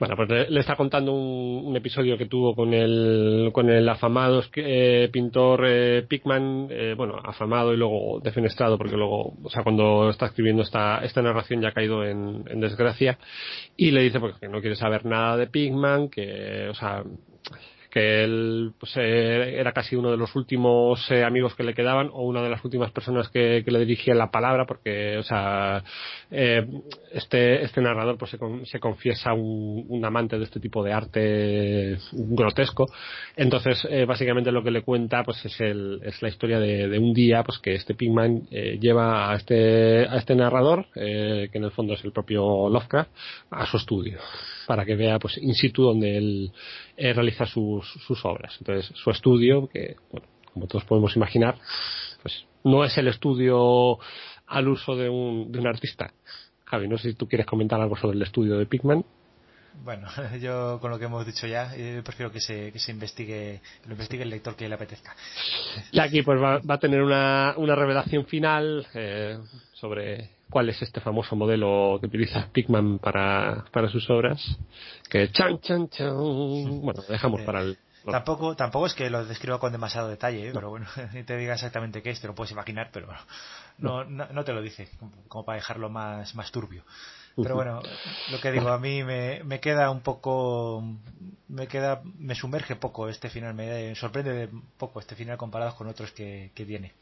bueno 0.00 0.16
pues 0.16 0.26
le, 0.30 0.48
le 0.48 0.60
está 0.60 0.74
contando 0.74 1.12
un, 1.12 1.66
un, 1.66 1.76
episodio 1.76 2.16
que 2.16 2.24
tuvo 2.24 2.54
con 2.54 2.72
el 2.72 3.50
con 3.52 3.68
el 3.68 3.86
afamado 3.90 4.42
eh, 4.54 5.10
pintor 5.12 5.66
eh, 5.66 6.06
Pickman 6.08 6.68
eh, 6.70 6.94
bueno 6.96 7.18
afamado 7.22 7.74
y 7.74 7.76
luego 7.76 8.20
defenestrado 8.24 8.78
porque 8.78 8.96
luego 8.96 9.34
o 9.44 9.50
sea 9.50 9.62
cuando 9.62 10.08
está 10.08 10.24
escribiendo 10.24 10.62
esta 10.62 11.04
esta 11.04 11.20
narración 11.20 11.60
ya 11.60 11.68
ha 11.68 11.72
caído 11.72 12.02
en, 12.02 12.42
en 12.48 12.58
desgracia 12.58 13.18
y 13.76 13.90
le 13.90 14.00
dice 14.00 14.18
pues, 14.18 14.34
que 14.38 14.48
no 14.48 14.62
quiere 14.62 14.76
saber 14.76 15.04
nada 15.04 15.36
de 15.36 15.46
Pickman 15.46 16.08
que 16.08 16.68
o 16.70 16.74
sea 16.74 17.04
que 17.96 18.24
él 18.24 18.72
pues, 18.78 18.92
eh, 18.98 19.58
era 19.58 19.72
casi 19.72 19.96
uno 19.96 20.10
de 20.10 20.18
los 20.18 20.36
últimos 20.36 21.10
eh, 21.10 21.24
amigos 21.24 21.54
que 21.54 21.62
le 21.62 21.72
quedaban 21.72 22.10
o 22.12 22.24
una 22.24 22.42
de 22.42 22.50
las 22.50 22.62
últimas 22.62 22.90
personas 22.90 23.30
que, 23.30 23.62
que 23.64 23.70
le 23.70 23.78
dirigían 23.78 24.18
la 24.18 24.30
palabra 24.30 24.66
porque 24.66 25.16
o 25.16 25.22
sea 25.22 25.82
eh, 26.30 26.66
este 27.10 27.62
este 27.64 27.80
narrador 27.80 28.18
pues 28.18 28.32
se, 28.32 28.38
con, 28.38 28.66
se 28.66 28.80
confiesa 28.80 29.32
un, 29.32 29.86
un, 29.88 30.04
amante 30.04 30.36
de 30.36 30.44
este 30.44 30.60
tipo 30.60 30.84
de 30.84 30.92
arte 30.92 31.96
grotesco. 32.12 32.84
Entonces 33.34 33.88
eh, 33.88 34.04
básicamente 34.04 34.52
lo 34.52 34.62
que 34.62 34.72
le 34.72 34.82
cuenta 34.82 35.24
pues 35.24 35.42
es 35.46 35.58
el 35.62 36.00
es 36.04 36.20
la 36.20 36.28
historia 36.28 36.60
de, 36.60 36.88
de 36.88 36.98
un 36.98 37.14
día 37.14 37.44
pues 37.44 37.58
que 37.60 37.76
este 37.76 37.94
Pinkman 37.94 38.46
eh, 38.50 38.76
lleva 38.78 39.32
a 39.32 39.36
este 39.36 40.06
a 40.06 40.18
este 40.18 40.34
narrador 40.34 40.84
que 40.92 41.50
en 41.50 41.64
el 41.64 41.70
fondo 41.70 41.94
es 41.94 42.04
el 42.04 42.12
propio 42.12 42.68
Lovecraft 42.68 43.10
a 43.52 43.64
su 43.64 43.78
estudio 43.78 44.18
para 44.66 44.84
que 44.84 44.96
vea 44.96 45.18
pues 45.18 45.38
in 45.38 45.54
situ 45.54 45.82
donde 45.82 46.16
él 46.16 46.52
eh, 46.96 47.12
realiza 47.12 47.46
sus, 47.46 47.86
sus 48.06 48.24
obras. 48.24 48.56
Entonces, 48.58 48.92
su 48.96 49.10
estudio, 49.10 49.68
que 49.68 49.96
bueno, 50.10 50.26
como 50.52 50.66
todos 50.66 50.84
podemos 50.84 51.14
imaginar, 51.16 51.56
pues 52.22 52.44
no 52.64 52.84
es 52.84 52.96
el 52.98 53.08
estudio 53.08 53.98
al 54.46 54.68
uso 54.68 54.96
de 54.96 55.08
un, 55.08 55.50
de 55.52 55.58
un 55.58 55.66
artista. 55.66 56.12
Javi, 56.64 56.88
no 56.88 56.98
sé 56.98 57.10
si 57.10 57.14
tú 57.14 57.28
quieres 57.28 57.46
comentar 57.46 57.80
algo 57.80 57.96
sobre 57.96 58.16
el 58.16 58.22
estudio 58.22 58.58
de 58.58 58.66
Pigman. 58.66 59.04
Bueno, 59.84 60.08
yo 60.40 60.78
con 60.80 60.90
lo 60.90 60.98
que 60.98 61.04
hemos 61.04 61.26
dicho 61.26 61.46
ya, 61.46 61.74
eh, 61.76 62.02
prefiero 62.04 62.32
que 62.32 62.40
se, 62.40 62.72
que 62.72 62.78
se 62.78 62.92
investigue, 62.92 63.60
lo 63.84 63.92
investigue 63.92 64.22
el 64.22 64.30
lector 64.30 64.56
que 64.56 64.68
le 64.68 64.74
apetezca. 64.74 65.14
Y 65.92 66.00
aquí 66.00 66.22
pues 66.22 66.40
va, 66.40 66.60
a 66.66 66.78
tener 66.78 67.02
una, 67.02 67.54
una 67.56 67.74
revelación 67.74 68.26
final 68.26 68.86
eh, 68.94 69.38
sobre 69.74 70.35
cuál 70.50 70.68
es 70.68 70.80
este 70.82 71.00
famoso 71.00 71.36
modelo 71.36 71.98
que 72.00 72.06
utiliza 72.06 72.48
Pigman 72.52 72.98
para, 72.98 73.64
para 73.72 73.88
sus 73.88 74.08
obras. 74.10 74.40
Que 75.10 75.30
chan, 75.30 75.60
chan, 75.60 75.88
chan. 75.88 76.14
Bueno, 76.82 77.02
dejamos 77.08 77.42
para 77.42 77.62
el 77.62 77.78
Tampoco, 78.10 78.54
tampoco 78.54 78.86
es 78.86 78.94
que 78.94 79.10
lo 79.10 79.24
describa 79.24 79.58
con 79.58 79.72
demasiado 79.72 80.08
detalle, 80.08 80.48
¿eh? 80.48 80.50
pero 80.54 80.70
bueno, 80.70 80.86
te 81.26 81.36
diga 81.36 81.54
exactamente 81.54 82.02
qué 82.02 82.10
es, 82.10 82.20
te 82.20 82.28
lo 82.28 82.34
puedes 82.34 82.52
imaginar, 82.52 82.90
pero 82.92 83.08
no, 83.78 84.04
no, 84.04 84.26
no 84.26 84.44
te 84.44 84.52
lo 84.52 84.62
dice, 84.62 84.88
como 85.28 85.44
para 85.44 85.56
dejarlo 85.56 85.90
más, 85.90 86.34
más 86.34 86.52
turbio. 86.52 86.84
Pero 87.36 87.54
bueno, 87.54 87.82
lo 88.30 88.40
que 88.40 88.50
digo, 88.50 88.68
a 88.68 88.78
mí 88.78 89.04
me, 89.04 89.42
me 89.44 89.60
queda 89.60 89.90
un 89.90 90.00
poco, 90.00 90.82
me 91.48 91.66
queda, 91.66 92.00
me 92.18 92.34
sumerge 92.34 92.76
poco 92.76 93.10
este 93.10 93.28
final, 93.28 93.52
me 93.54 93.94
sorprende 93.94 94.48
poco 94.78 95.00
este 95.00 95.16
final 95.16 95.36
comparado 95.36 95.74
con 95.74 95.86
otros 95.86 96.12
que, 96.12 96.52
que 96.54 96.64
tiene. 96.64 96.94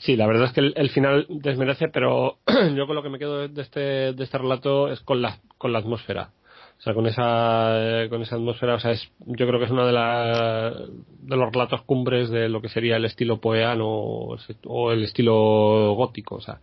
Sí, 0.00 0.16
la 0.16 0.26
verdad 0.26 0.46
es 0.46 0.52
que 0.52 0.60
el, 0.60 0.90
final 0.90 1.26
desmerece, 1.28 1.88
pero 1.88 2.38
yo 2.76 2.86
con 2.86 2.96
lo 2.96 3.02
que 3.02 3.08
me 3.08 3.18
quedo 3.18 3.48
de 3.48 3.62
este, 3.62 4.12
de 4.12 4.24
este 4.24 4.38
relato 4.38 4.90
es 4.90 5.00
con 5.00 5.22
la, 5.22 5.38
con 5.58 5.72
la 5.72 5.78
atmósfera. 5.80 6.30
O 6.78 6.82
sea, 6.82 6.94
con 6.94 7.06
esa, 7.06 8.06
con 8.08 8.22
esa 8.22 8.36
atmósfera, 8.36 8.76
o 8.76 8.80
sea, 8.80 8.92
es, 8.92 9.12
yo 9.26 9.46
creo 9.46 9.58
que 9.58 9.66
es 9.66 9.70
uno 9.70 9.86
de, 9.86 9.92
la, 9.92 10.70
de 10.70 11.36
los 11.36 11.52
relatos 11.52 11.82
cumbres 11.82 12.30
de 12.30 12.48
lo 12.48 12.62
que 12.62 12.70
sería 12.70 12.96
el 12.96 13.04
estilo 13.04 13.38
poeano 13.38 13.86
o 13.86 14.92
el 14.92 15.02
estilo 15.04 15.92
gótico. 15.94 16.36
O 16.36 16.40
sea, 16.40 16.60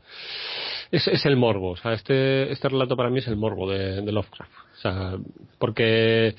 es, 0.91 1.07
es 1.07 1.25
el 1.25 1.37
morbo. 1.37 1.71
O 1.71 1.77
sea, 1.77 1.93
este, 1.93 2.51
este 2.51 2.69
relato 2.69 2.95
para 2.95 3.09
mí 3.09 3.19
es 3.19 3.27
el 3.27 3.35
morbo 3.35 3.69
de, 3.69 4.01
de 4.01 4.11
Lovecraft. 4.11 4.51
O 4.51 4.81
sea, 4.81 5.17
porque 5.59 6.35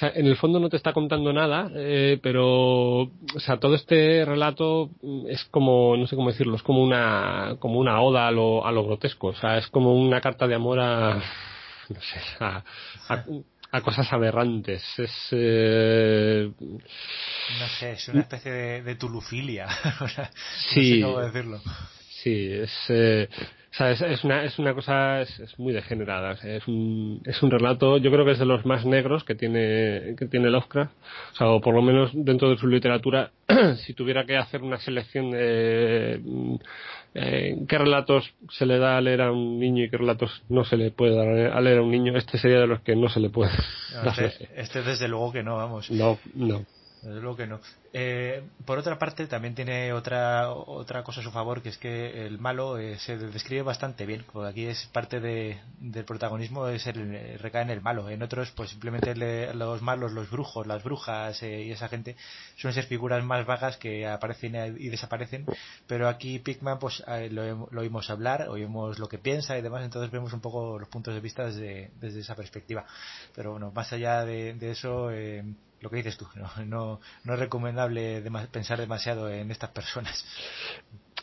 sea, 0.00 0.12
en 0.14 0.26
el 0.26 0.36
fondo 0.36 0.58
no 0.58 0.68
te 0.68 0.76
está 0.76 0.92
contando 0.92 1.32
nada, 1.32 1.70
eh, 1.74 2.18
pero, 2.22 3.02
o 3.02 3.38
sea, 3.38 3.58
todo 3.58 3.74
este 3.74 4.24
relato 4.24 4.90
es 5.28 5.44
como, 5.50 5.96
no 5.96 6.06
sé 6.06 6.16
cómo 6.16 6.30
decirlo, 6.30 6.56
es 6.56 6.62
como 6.62 6.82
una, 6.82 7.56
como 7.58 7.78
una 7.78 8.00
oda 8.00 8.26
a 8.26 8.30
lo, 8.30 8.66
a 8.66 8.72
lo 8.72 8.84
grotesco. 8.84 9.28
O 9.28 9.34
sea, 9.34 9.58
es 9.58 9.66
como 9.68 9.94
una 9.94 10.20
carta 10.20 10.46
de 10.46 10.54
amor 10.54 10.80
a, 10.80 11.14
no 11.88 12.00
sé, 12.00 12.20
a, 12.40 12.64
a, 13.72 13.80
cosas 13.82 14.12
aberrantes. 14.12 14.82
Es, 14.98 15.28
eh... 15.32 16.50
no 16.58 17.68
sé, 17.78 17.92
es 17.92 18.08
una 18.08 18.22
especie 18.22 18.50
de, 18.50 18.82
de 18.82 18.94
tulufilia. 18.96 19.68
sí. 20.72 21.00
No 21.00 21.08
sé 21.08 21.12
cómo 21.12 21.26
decirlo. 21.26 21.60
Sí, 22.22 22.52
es, 22.52 22.72
eh, 22.88 23.28
o 23.72 23.74
sea, 23.74 23.92
es, 23.92 24.00
es, 24.00 24.24
una, 24.24 24.42
es 24.42 24.58
una 24.58 24.74
cosa, 24.74 25.20
es, 25.20 25.38
es 25.38 25.56
muy 25.56 25.72
degenerada. 25.72 26.32
es, 26.32 26.66
un, 26.66 27.22
es 27.24 27.40
un 27.40 27.52
relato, 27.52 27.98
yo 27.98 28.10
creo 28.10 28.24
que 28.24 28.32
es 28.32 28.38
de 28.40 28.44
los 28.44 28.66
más 28.66 28.84
negros 28.84 29.22
que 29.22 29.36
tiene, 29.36 30.16
que 30.18 30.26
tiene 30.26 30.50
Lovecraft. 30.50 30.92
O 31.32 31.36
sea, 31.36 31.48
o 31.50 31.60
por 31.60 31.74
lo 31.74 31.80
menos 31.80 32.10
dentro 32.12 32.50
de 32.50 32.56
su 32.56 32.66
literatura, 32.66 33.30
si 33.86 33.94
tuviera 33.94 34.24
que 34.24 34.36
hacer 34.36 34.62
una 34.62 34.78
selección 34.78 35.30
de 35.30 36.20
eh, 37.14 37.58
qué 37.68 37.78
relatos 37.78 38.34
se 38.50 38.66
le 38.66 38.78
da 38.78 38.96
a 38.96 39.00
leer 39.00 39.22
a 39.22 39.30
un 39.30 39.60
niño 39.60 39.84
y 39.84 39.90
qué 39.90 39.98
relatos 39.98 40.42
no 40.48 40.64
se 40.64 40.76
le 40.76 40.90
puede 40.90 41.14
dar 41.14 41.52
a 41.52 41.60
leer 41.60 41.78
a 41.78 41.82
un 41.82 41.92
niño, 41.92 42.16
este 42.16 42.38
sería 42.38 42.58
de 42.58 42.66
los 42.66 42.80
que 42.80 42.96
no 42.96 43.08
se 43.08 43.20
le 43.20 43.30
puede. 43.30 43.52
este, 44.04 44.48
este 44.56 44.82
desde 44.82 45.06
luego 45.06 45.30
que 45.30 45.44
no, 45.44 45.54
vamos. 45.56 45.92
No, 45.92 46.18
no. 46.34 46.66
Que 47.00 47.46
no. 47.46 47.60
Eh, 47.94 48.42
por 48.66 48.78
otra 48.78 48.98
parte, 48.98 49.26
también 49.26 49.54
tiene 49.54 49.92
otra 49.94 50.50
otra 50.50 51.02
cosa 51.02 51.20
a 51.20 51.24
su 51.24 51.30
favor, 51.30 51.62
que 51.62 51.70
es 51.70 51.78
que 51.78 52.26
el 52.26 52.38
malo 52.38 52.78
eh, 52.78 52.98
se 52.98 53.16
describe 53.16 53.62
bastante 53.62 54.04
bien. 54.04 54.24
Porque 54.30 54.50
aquí 54.50 54.66
es 54.66 54.86
parte 54.92 55.18
de, 55.18 55.58
del 55.78 56.04
protagonismo 56.04 56.68
es 56.68 56.86
el, 56.86 57.38
recae 57.38 57.62
en 57.62 57.70
el 57.70 57.80
malo. 57.80 58.10
En 58.10 58.22
otros, 58.22 58.50
pues 58.50 58.70
simplemente 58.70 59.14
los 59.54 59.80
malos, 59.80 60.12
los 60.12 60.30
brujos, 60.30 60.66
las 60.66 60.84
brujas 60.84 61.42
eh, 61.42 61.62
y 61.62 61.72
esa 61.72 61.88
gente 61.88 62.16
suelen 62.56 62.74
ser 62.74 62.84
figuras 62.84 63.24
más 63.24 63.46
vagas 63.46 63.78
que 63.78 64.06
aparecen 64.06 64.76
y 64.78 64.90
desaparecen. 64.90 65.46
Pero 65.86 66.06
aquí 66.06 66.38
Pigman, 66.38 66.78
pues 66.78 67.02
lo, 67.30 67.68
oímos 67.76 68.10
hablar, 68.10 68.48
oímos 68.50 68.98
lo 68.98 69.08
que 69.08 69.18
piensa 69.18 69.56
y 69.56 69.62
demás, 69.62 69.84
entonces 69.84 70.10
vemos 70.10 70.34
un 70.34 70.40
poco 70.40 70.78
los 70.78 70.88
puntos 70.88 71.14
de 71.14 71.20
vista 71.20 71.46
desde, 71.46 71.92
desde 71.98 72.20
esa 72.20 72.34
perspectiva. 72.34 72.84
Pero 73.34 73.52
bueno, 73.52 73.72
más 73.74 73.90
allá 73.92 74.24
de, 74.26 74.52
de 74.54 74.70
eso 74.72 75.10
lo 75.80 75.90
que 75.90 75.96
dices 75.96 76.16
tú, 76.16 76.26
no, 76.36 76.64
no, 76.64 77.00
no 77.24 77.34
es 77.34 77.40
recomendable 77.40 78.22
pensar 78.52 78.78
demasiado 78.78 79.30
en 79.30 79.50
estas 79.50 79.70
personas. 79.70 80.24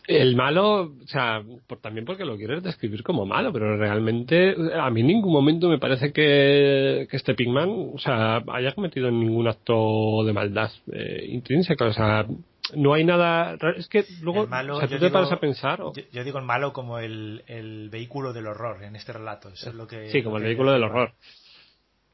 El 0.07 0.37
malo, 0.37 0.83
o 0.83 1.07
sea, 1.07 1.43
por, 1.67 1.79
también 1.79 2.05
porque 2.05 2.23
lo 2.23 2.37
quieres 2.37 2.63
describir 2.63 3.03
como 3.03 3.25
malo, 3.25 3.51
pero 3.51 3.75
realmente 3.75 4.55
a 4.73 4.89
mí 4.89 5.01
en 5.01 5.07
ningún 5.07 5.33
momento 5.33 5.67
me 5.67 5.79
parece 5.79 6.13
que, 6.13 7.07
que 7.11 7.17
este 7.17 7.35
Pigman, 7.35 7.91
o 7.93 7.99
sea, 7.99 8.41
haya 8.53 8.71
cometido 8.71 9.11
ningún 9.11 9.49
acto 9.49 10.23
de 10.23 10.31
maldad 10.31 10.71
eh, 10.93 11.25
intrínseca, 11.27 11.85
o 11.85 11.93
sea, 11.93 12.25
no 12.73 12.93
hay 12.93 13.03
nada. 13.03 13.57
Es 13.75 13.89
que 13.89 14.05
luego 14.21 14.47
malo, 14.47 14.77
o 14.77 14.79
sea, 14.79 14.87
tú 14.87 14.97
te 14.97 15.09
paras 15.09 15.31
a 15.31 15.41
pensar. 15.41 15.81
Yo, 16.13 16.23
digo 16.23 16.39
el 16.39 16.45
malo 16.45 16.71
como 16.71 16.99
el, 16.99 17.43
el 17.47 17.89
vehículo 17.89 18.31
del 18.31 18.47
horror 18.47 18.83
en 18.83 18.95
este 18.95 19.11
relato. 19.11 19.49
Eso 19.49 19.69
es 19.69 19.75
lo 19.75 19.87
que, 19.87 20.09
sí, 20.09 20.23
como 20.23 20.37
el 20.37 20.43
vehículo 20.43 20.71
del 20.71 20.83
horror 20.83 21.13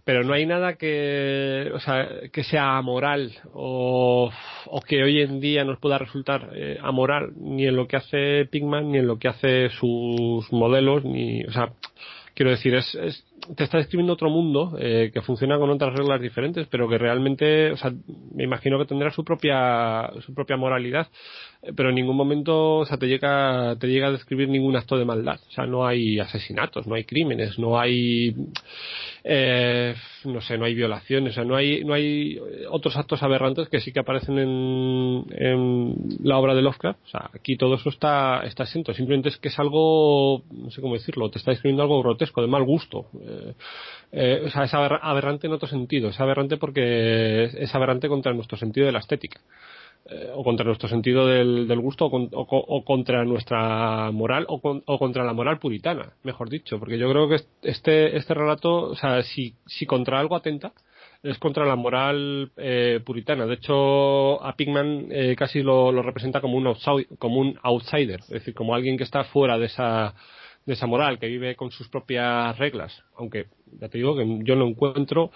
pero 0.04 0.24
no 0.24 0.34
hay 0.34 0.46
nada 0.46 0.76
que, 0.76 1.72
o 1.74 1.80
sea, 1.80 2.08
que 2.32 2.44
sea 2.44 2.78
amoral 2.78 3.34
o, 3.54 4.32
o 4.66 4.82
que 4.82 5.02
hoy 5.02 5.22
en 5.22 5.40
día 5.40 5.64
nos 5.64 5.80
pueda 5.80 5.98
resultar 5.98 6.50
eh, 6.54 6.78
amoral 6.82 7.32
ni 7.38 7.66
en 7.66 7.76
lo 7.76 7.88
que 7.88 7.98
hace 7.98 8.46
Pigman 8.46 8.92
ni 8.92 8.98
en 9.00 9.08
lo 9.08 9.18
que 9.18 9.30
hace 9.30 9.70
sus 9.70 10.52
modelos 10.52 11.06
ni, 11.06 11.44
o 11.46 11.52
sea, 11.52 11.72
quiero 12.34 12.52
decir, 12.52 12.76
es, 12.76 12.94
es 12.96 13.26
te 13.56 13.64
está 13.64 13.78
describiendo 13.78 14.14
otro 14.14 14.30
mundo 14.30 14.76
eh, 14.80 15.12
que 15.14 15.22
funciona 15.22 15.58
con 15.58 15.70
otras 15.70 15.94
reglas 15.94 16.22
diferentes, 16.22 16.68
pero 16.68 16.88
que 16.88 16.98
realmente, 16.98 17.72
o 17.72 17.78
sea, 17.78 17.92
me 18.34 18.44
imagino 18.44 18.80
que 18.80 18.86
tendrá 18.86 19.12
su 19.12 19.24
propia 19.24 20.10
su 20.22 20.34
propia 20.34 20.58
moralidad, 20.58 21.08
pero 21.76 21.90
en 21.90 21.96
ningún 21.96 22.16
momento, 22.16 22.80
o 22.80 22.86
sea, 22.86 22.98
te 22.98 23.08
llega 23.08 23.76
te 23.80 23.88
llega 23.88 24.08
a 24.08 24.12
describir 24.12 24.50
ningún 24.50 24.76
acto 24.76 24.98
de 24.98 25.06
maldad, 25.06 25.40
o 25.48 25.52
sea, 25.52 25.66
no 25.66 25.86
hay 25.86 26.20
asesinatos, 26.20 26.88
no 26.88 26.96
hay 26.96 27.06
crímenes, 27.06 27.58
no 27.58 27.80
hay 27.80 28.36
eh, 29.26 29.96
no 30.26 30.42
sé, 30.42 30.58
no 30.58 30.66
hay 30.66 30.74
violaciones, 30.74 31.32
o 31.32 31.36
sea, 31.36 31.46
no 31.46 31.56
hay, 31.56 31.84
no 31.86 31.94
hay 31.94 32.38
otros 32.70 32.98
actos 32.98 33.24
aberrantes 33.24 33.70
que 33.70 33.80
sí 33.80 33.94
que 33.94 34.00
aparecen 34.00 34.38
en, 34.38 35.26
en 35.32 35.96
la 36.24 36.38
obra 36.38 36.54
de 36.54 36.62
Lovecraft. 36.62 37.00
O 37.06 37.08
sea, 37.08 37.30
aquí 37.34 37.56
todo 37.56 37.76
eso 37.76 37.90
está, 37.90 38.44
está 38.44 38.64
exento. 38.64 38.94
Simplemente 38.94 39.30
es 39.30 39.38
que 39.38 39.48
es 39.48 39.60
algo, 39.60 40.44
no 40.52 40.70
sé 40.72 40.82
cómo 40.82 40.96
decirlo, 40.96 41.30
te 41.30 41.38
está 41.38 41.52
describiendo 41.52 41.84
algo 41.84 42.02
grotesco, 42.02 42.42
de 42.42 42.48
mal 42.48 42.64
gusto. 42.64 43.08
Eh, 43.22 43.54
eh, 44.12 44.42
o 44.46 44.50
sea, 44.50 44.66
es 44.66 44.74
aberrante 44.74 45.48
en 45.48 45.54
otro 45.54 45.68
sentido. 45.70 46.10
Es 46.10 46.20
aberrante 46.20 46.58
porque 46.58 47.44
es 47.44 47.74
aberrante 47.74 48.10
contra 48.10 48.34
nuestro 48.34 48.58
sentido 48.58 48.86
de 48.86 48.92
la 48.92 49.00
estética. 49.00 49.40
Eh, 50.06 50.32
o 50.36 50.44
contra 50.44 50.66
nuestro 50.66 50.90
sentido 50.90 51.28
del, 51.28 51.66
del 51.66 51.80
gusto 51.80 52.08
o, 52.12 52.84
contra 52.84 53.24
nuestra 53.24 54.12
moral 54.12 54.46
o, 54.50 54.60
o, 54.86 55.00
contra 55.00 55.24
la 55.24 55.32
moral 55.32 55.60
puritana, 55.60 56.12
mejor 56.24 56.50
dicho, 56.50 56.78
porque 56.78 56.98
yo 56.98 57.10
creo 57.10 57.30
que 57.30 57.38
este, 57.62 58.18
este 58.18 58.34
relato, 58.34 58.90
o 58.90 58.96
sea, 58.98 59.24
si, 59.24 59.56
si 59.66 59.86
contra 59.86 60.20
algo 60.20 60.36
atenta, 60.36 60.74
es 61.24 61.38
contra 61.40 61.66
la 61.66 61.78
moral 61.78 62.52
eh, 62.58 63.00
puritana. 63.06 63.46
De 63.46 63.54
hecho, 63.54 64.44
a 64.44 64.58
Pigman 64.58 65.08
eh, 65.10 65.36
casi 65.38 65.62
lo, 65.62 65.90
lo, 65.94 66.02
representa 66.02 66.42
como 66.42 66.58
un, 66.58 66.76
como 67.18 67.40
un 67.40 67.58
outsider, 67.64 68.20
es 68.20 68.30
decir, 68.30 68.54
como 68.54 68.76
alguien 68.76 68.98
que 68.98 69.06
está 69.06 69.24
fuera 69.24 69.58
de 69.58 69.68
esa, 69.68 70.14
de 70.66 70.74
esa 70.74 70.86
moral, 70.86 71.18
que 71.18 71.28
vive 71.28 71.56
con 71.56 71.72
sus 71.72 71.88
propias 71.88 72.58
reglas. 72.58 73.04
Aunque, 73.16 73.46
ya 73.80 73.88
te 73.88 74.00
digo 74.00 74.18
que 74.18 74.40
yo 74.44 74.58
no 74.58 74.68
encuentro 74.68 75.32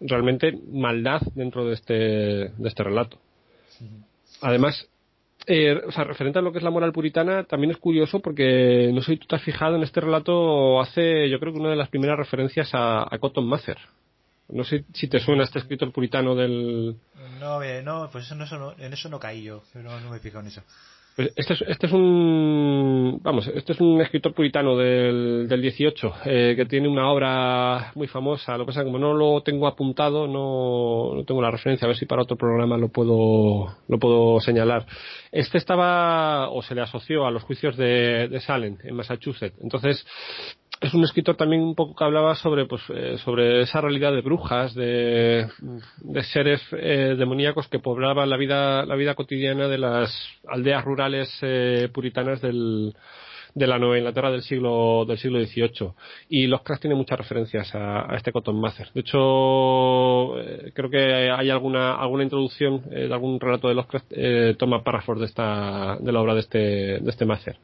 realmente 0.00 0.58
maldad 0.72 1.20
dentro 1.34 1.66
de 1.66 1.74
este, 1.74 1.94
de 1.94 2.68
este 2.68 2.82
relato. 2.82 3.18
Además, 4.40 4.88
eh, 5.46 5.80
o 5.86 5.92
sea, 5.92 6.04
referente 6.04 6.38
a 6.38 6.42
lo 6.42 6.50
que 6.50 6.58
es 6.58 6.64
la 6.64 6.70
moral 6.70 6.92
puritana, 6.92 7.44
también 7.44 7.70
es 7.70 7.76
curioso 7.78 8.20
porque, 8.20 8.90
no 8.92 9.00
sé 9.00 9.12
si 9.12 9.18
tú 9.18 9.26
te 9.26 9.36
has 9.36 9.42
fijado 9.42 9.76
en 9.76 9.82
este 9.82 10.00
relato, 10.00 10.80
hace 10.80 11.28
yo 11.30 11.38
creo 11.38 11.52
que 11.52 11.60
una 11.60 11.70
de 11.70 11.76
las 11.76 11.88
primeras 11.88 12.18
referencias 12.18 12.70
a, 12.72 13.08
Cotton 13.20 13.46
Mather. 13.46 13.78
No 14.48 14.64
sé 14.64 14.84
si 14.92 15.08
te 15.08 15.18
suena 15.18 15.44
este 15.44 15.58
escritor 15.58 15.92
puritano 15.92 16.34
del... 16.34 16.96
No, 17.40 17.62
eh, 17.62 17.82
no, 17.82 18.08
pues 18.10 18.24
eso 18.30 18.56
no, 18.56 18.74
en 18.78 18.92
eso 18.92 19.08
no 19.08 19.18
caí 19.18 19.42
yo, 19.42 19.62
pero 19.72 20.00
no 20.00 20.10
me 20.10 20.16
he 20.16 20.20
fijado 20.20 20.42
en 20.42 20.48
eso. 20.48 20.62
Pues 21.16 21.32
este, 21.34 21.54
es, 21.54 21.62
este 21.62 21.86
es 21.86 21.92
un 21.94 23.20
vamos 23.22 23.46
este 23.46 23.72
es 23.72 23.80
un 23.80 24.02
escritor 24.02 24.34
puritano 24.34 24.76
del, 24.76 25.48
del 25.48 25.62
18 25.62 26.14
eh, 26.26 26.52
que 26.54 26.66
tiene 26.66 26.88
una 26.88 27.10
obra 27.10 27.90
muy 27.94 28.06
famosa. 28.06 28.58
Lo 28.58 28.64
que 28.64 28.72
pasa 28.72 28.84
como 28.84 28.98
no 28.98 29.14
lo 29.14 29.42
tengo 29.42 29.66
apuntado 29.66 30.26
no, 30.28 31.14
no 31.14 31.24
tengo 31.24 31.40
la 31.40 31.50
referencia. 31.50 31.86
A 31.86 31.88
ver 31.88 31.96
si 31.96 32.04
para 32.04 32.22
otro 32.22 32.36
programa 32.36 32.76
lo 32.76 32.88
puedo 32.88 33.74
lo 33.88 33.98
puedo 33.98 34.40
señalar. 34.40 34.84
Este 35.32 35.56
estaba 35.56 36.50
o 36.50 36.60
se 36.60 36.74
le 36.74 36.82
asoció 36.82 37.26
a 37.26 37.30
los 37.30 37.44
juicios 37.44 37.78
de, 37.78 38.28
de 38.28 38.40
Salem 38.40 38.76
en 38.84 38.94
Massachusetts. 38.94 39.56
Entonces 39.62 40.06
es 40.86 40.94
un 40.94 41.04
escritor 41.04 41.36
también 41.36 41.62
un 41.62 41.74
poco 41.74 41.94
que 41.94 42.04
hablaba 42.04 42.34
sobre 42.34 42.66
pues 42.66 42.82
eh, 42.90 43.18
sobre 43.24 43.62
esa 43.62 43.80
realidad 43.80 44.12
de 44.12 44.20
brujas 44.20 44.74
de, 44.74 45.48
de 45.98 46.22
seres 46.22 46.60
eh, 46.72 47.14
demoníacos 47.18 47.68
que 47.68 47.78
poblaban 47.78 48.30
la 48.30 48.36
vida 48.36 48.86
la 48.86 48.94
vida 48.94 49.14
cotidiana 49.14 49.68
de 49.68 49.78
las 49.78 50.10
aldeas 50.46 50.84
rurales 50.84 51.28
eh, 51.42 51.88
puritanas 51.92 52.40
del 52.40 52.94
de 53.56 53.66
la 53.66 53.78
Nueva 53.78 53.96
Inglaterra 53.96 54.30
del 54.30 54.42
siglo 54.42 55.06
del 55.06 55.16
siglo 55.16 55.42
XVIII 55.42 55.92
y 56.28 56.46
Lovecraft 56.46 56.82
tiene 56.82 56.94
muchas 56.94 57.18
referencias 57.18 57.74
a, 57.74 58.14
este 58.14 58.30
Cotton 58.30 58.60
Mather. 58.60 58.90
De 58.92 59.00
hecho 59.00 60.38
eh, 60.38 60.72
creo 60.74 60.90
que 60.90 61.30
hay 61.32 61.48
alguna 61.48 61.94
alguna 61.94 62.22
introducción 62.22 62.82
eh, 62.90 63.08
de 63.08 63.14
algún 63.14 63.40
relato 63.40 63.68
de 63.68 63.74
Lovecraft 63.74 64.06
eh, 64.10 64.56
toma 64.58 64.84
párrafos 64.84 65.18
de 65.20 65.24
esta 65.24 65.96
de 65.98 66.12
la 66.12 66.20
obra 66.20 66.34
de 66.34 66.40
este 66.40 66.58
de 67.00 67.10
este 67.10 67.24
Mather 67.24 67.56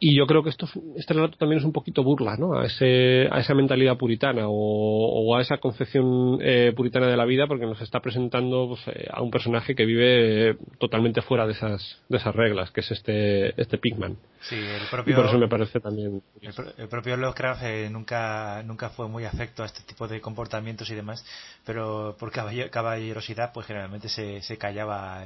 y 0.00 0.16
yo 0.16 0.26
creo 0.26 0.42
que 0.42 0.50
esto, 0.50 0.68
este 0.96 1.14
relato 1.14 1.36
también 1.36 1.58
es 1.58 1.64
un 1.64 1.72
poquito 1.72 2.04
burla 2.04 2.36
¿no? 2.36 2.58
a, 2.58 2.66
ese, 2.66 3.26
a 3.30 3.40
esa 3.40 3.54
mentalidad 3.54 3.96
puritana 3.96 4.44
o, 4.46 5.36
a 5.36 5.40
esa 5.40 5.58
concepción 5.58 6.38
eh, 6.40 6.72
puritana 6.76 7.08
de 7.08 7.16
la 7.16 7.24
vida 7.24 7.46
porque 7.46 7.66
nos 7.66 7.80
está 7.80 8.00
presentando 8.00 8.68
pues, 8.68 8.96
eh, 8.96 9.08
a 9.10 9.22
un 9.22 9.30
personaje 9.30 9.74
que 9.74 9.84
vive 9.84 10.56
totalmente 10.78 11.20
fuera 11.22 11.46
de 11.46 11.52
esas, 11.52 12.00
de 12.08 12.16
esas 12.16 12.34
reglas, 12.34 12.70
que 12.70 12.80
es 12.80 12.90
este, 12.90 13.60
este 13.60 13.78
Pigman. 13.78 14.16
Sí, 14.40 14.54
el 14.54 14.86
propio, 14.88 15.12
y 15.12 15.16
por 15.16 15.26
eso 15.26 15.38
me 15.38 15.48
parece 15.48 15.80
también. 15.80 16.22
El, 16.40 16.88
propio 16.88 17.16
Lovecraft 17.16 17.62
eh, 17.64 17.88
nunca, 17.90 18.62
nunca 18.64 18.90
fue 18.90 19.08
muy 19.08 19.24
afecto 19.24 19.64
a 19.64 19.66
este 19.66 19.82
tipo 19.82 20.06
de 20.06 20.20
comportamientos 20.20 20.88
y 20.90 20.94
demás, 20.94 21.24
pero 21.66 22.16
por 22.18 22.30
caballerosidad, 22.30 23.52
pues 23.52 23.66
generalmente 23.66 24.08
se, 24.08 24.42
se 24.42 24.56
callaba 24.56 25.24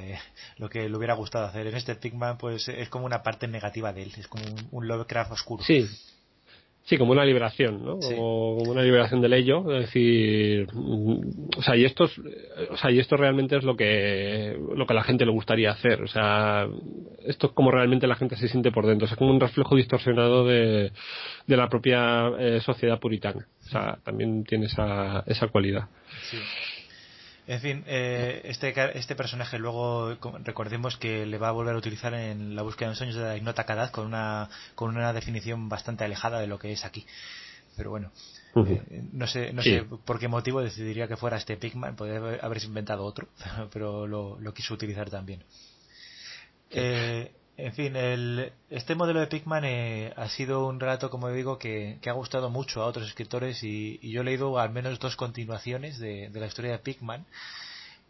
lo 0.57 0.67
que 0.67 0.89
le 0.89 0.97
hubiera 0.97 1.13
gustado 1.13 1.45
hacer. 1.45 1.67
En 1.67 1.75
este 1.75 1.93
Pigman, 1.95 2.39
pues 2.39 2.67
es 2.67 2.89
como 2.89 3.05
una 3.05 3.21
parte 3.21 3.47
negativa 3.47 3.93
de 3.93 4.03
él, 4.03 4.11
es 4.17 4.27
como 4.27 4.45
un 4.45 4.62
un 4.71 4.87
Lovecraft 4.87 5.31
oscuro. 5.31 5.63
Sí. 5.63 5.87
Sí, 6.85 6.97
como 6.97 7.13
una 7.13 7.23
liberación, 7.23 7.85
¿no? 7.85 7.97
Como, 7.97 8.55
una 8.57 8.81
liberación 8.81 9.21
del 9.21 9.31
ello, 9.31 9.71
es 9.73 9.85
decir, 9.85 10.67
o 10.73 11.61
sea, 11.61 11.77
y 11.77 11.85
esto, 11.85 12.09
o 12.71 12.77
sea, 12.77 12.91
y 12.91 12.99
esto 12.99 13.15
realmente 13.15 13.55
es 13.55 13.63
lo 13.63 13.77
que, 13.77 14.59
lo 14.75 14.85
que 14.85 14.91
a 14.91 14.95
la 14.97 15.03
gente 15.03 15.25
le 15.25 15.31
gustaría 15.31 15.71
hacer, 15.71 16.01
o 16.01 16.07
sea, 16.07 16.67
esto 17.25 17.47
es 17.47 17.53
como 17.53 17.71
realmente 17.71 18.05
la 18.05 18.15
gente 18.15 18.35
se 18.35 18.49
siente 18.49 18.69
por 18.69 18.85
dentro, 18.85 19.05
o 19.05 19.07
sea, 19.07 19.15
como 19.15 19.31
un 19.31 19.39
reflejo 19.39 19.77
distorsionado 19.77 20.45
de, 20.45 20.91
de 21.47 21.57
la 21.57 21.69
propia 21.69 22.33
eh, 22.37 22.59
sociedad 22.59 22.99
puritana, 22.99 23.47
o 23.65 23.69
sea, 23.69 23.99
también 24.03 24.43
tiene 24.43 24.65
esa, 24.65 25.23
esa 25.25 25.47
cualidad. 25.47 25.87
Sí. 26.29 26.37
En 27.45 27.59
fin, 27.59 27.83
eh, 27.87 28.41
este, 28.45 28.73
este 28.97 29.15
personaje 29.15 29.59
luego 29.59 30.15
recordemos 30.43 30.97
que 30.97 31.25
le 31.25 31.37
va 31.37 31.49
a 31.49 31.51
volver 31.51 31.75
a 31.75 31.77
utilizar 31.77 32.13
en 32.13 32.55
la 32.55 32.61
búsqueda 32.61 32.87
de 32.87 32.91
los 32.91 32.97
sueños 32.97 33.15
de 33.17 33.23
la 33.23 33.35
Ignota 33.35 33.65
Kadaz 33.65 33.91
con 33.91 34.05
una, 34.05 34.49
con 34.75 34.95
una 34.95 35.11
definición 35.11 35.67
bastante 35.67 36.05
alejada 36.05 36.39
de 36.39 36.47
lo 36.47 36.57
que 36.57 36.71
es 36.71 36.85
aquí. 36.85 37.05
Pero 37.75 37.89
bueno, 37.89 38.11
eh, 38.55 39.03
no 39.11 39.27
sé, 39.27 39.51
no 39.51 39.61
sé 39.61 39.83
por 40.05 40.19
qué 40.19 40.27
motivo 40.27 40.61
decidiría 40.61 41.07
que 41.07 41.17
fuera 41.17 41.37
este 41.37 41.57
Pigman, 41.57 41.95
podría 41.95 42.17
haberse 42.41 42.67
inventado 42.67 43.03
otro, 43.03 43.27
pero 43.73 44.07
lo, 44.07 44.39
lo 44.39 44.53
quiso 44.53 44.73
utilizar 44.73 45.09
también. 45.09 45.43
Eh, 46.69 47.31
en 47.55 47.73
fin, 47.73 47.95
el, 47.95 48.51
este 48.69 48.95
modelo 48.95 49.19
de 49.19 49.27
Pigman 49.27 49.63
eh, 49.65 50.13
ha 50.15 50.27
sido 50.29 50.67
un 50.67 50.79
relato, 50.79 51.09
como 51.09 51.29
digo, 51.29 51.59
que, 51.59 51.99
ha 52.05 52.11
gustado 52.11 52.49
mucho 52.49 52.81
a 52.81 52.87
otros 52.87 53.07
escritores 53.07 53.63
y, 53.63 53.99
yo 54.09 54.21
he 54.21 54.23
leído 54.23 54.57
al 54.57 54.71
menos 54.71 54.97
dos 54.99 55.15
continuaciones 55.15 55.99
de, 55.99 56.31
la 56.33 56.47
historia 56.47 56.71
de 56.71 56.79
Pigman. 56.79 57.25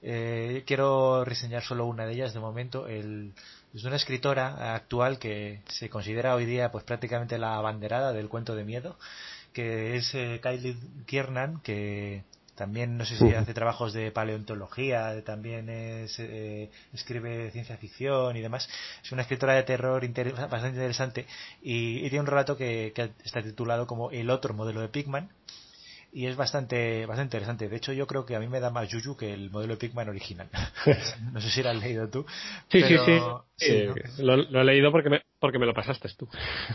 Eh, 0.01 0.63
quiero 0.65 1.25
reseñar 1.25 1.63
solo 1.63 1.85
una 1.85 2.05
de 2.05 2.13
ellas 2.13 2.33
de 2.33 2.39
momento. 2.39 2.87
El, 2.87 3.33
es 3.73 3.83
una 3.83 3.97
escritora 3.97 4.75
actual 4.75 5.19
que 5.19 5.61
se 5.67 5.89
considera 5.89 6.35
hoy 6.35 6.45
día 6.45 6.71
pues 6.71 6.83
prácticamente 6.83 7.37
la 7.37 7.55
abanderada 7.55 8.13
del 8.13 8.29
cuento 8.29 8.55
de 8.55 8.63
miedo, 8.63 8.97
que 9.51 9.97
es 9.97 10.13
eh, 10.15 10.39
Kylie 10.41 10.77
Kiernan, 11.05 11.59
que 11.61 12.23
también 12.55 12.97
no 12.97 13.05
sé 13.05 13.17
si 13.17 13.33
hace 13.33 13.53
trabajos 13.53 13.93
de 13.93 14.11
paleontología, 14.11 15.23
también 15.23 15.67
eh, 15.69 16.69
escribe 16.93 17.51
ciencia 17.51 17.77
ficción 17.77 18.35
y 18.37 18.41
demás. 18.41 18.69
Es 19.03 19.11
una 19.11 19.23
escritora 19.23 19.53
de 19.53 19.63
terror 19.63 20.07
bastante 20.49 20.77
interesante 20.77 21.25
y, 21.61 22.01
tiene 22.09 22.21
un 22.21 22.27
relato 22.27 22.55
que, 22.55 22.93
está 23.23 23.41
titulado 23.41 23.87
como 23.87 24.11
El 24.11 24.29
otro 24.29 24.53
modelo 24.53 24.81
de 24.81 24.89
Pigman 24.89 25.29
y 26.13 26.27
es 26.27 26.35
bastante 26.35 27.05
bastante 27.05 27.37
interesante. 27.37 27.69
De 27.69 27.77
hecho, 27.77 27.91
yo 27.91 28.05
creo 28.05 28.25
que 28.25 28.35
a 28.35 28.39
mí 28.39 28.47
me 28.47 28.59
da 28.59 28.69
más 28.69 28.87
yuyu 28.87 29.17
que 29.17 29.33
el 29.33 29.49
modelo 29.49 29.73
de 29.73 29.79
Pigman 29.79 30.09
original. 30.09 30.47
no 31.33 31.41
sé 31.41 31.49
si 31.49 31.63
lo 31.63 31.69
has 31.69 31.77
leído 31.77 32.07
tú. 32.07 32.25
Sí, 32.69 32.81
sí, 32.83 32.97
sí. 33.57 34.23
lo, 34.23 34.61
he 34.61 34.63
leído 34.63 34.91
porque 34.91 35.09
me, 35.09 35.21
porque 35.39 35.57
me 35.57 35.65
lo 35.65 35.73
pasaste 35.73 36.07
tú. 36.17 36.27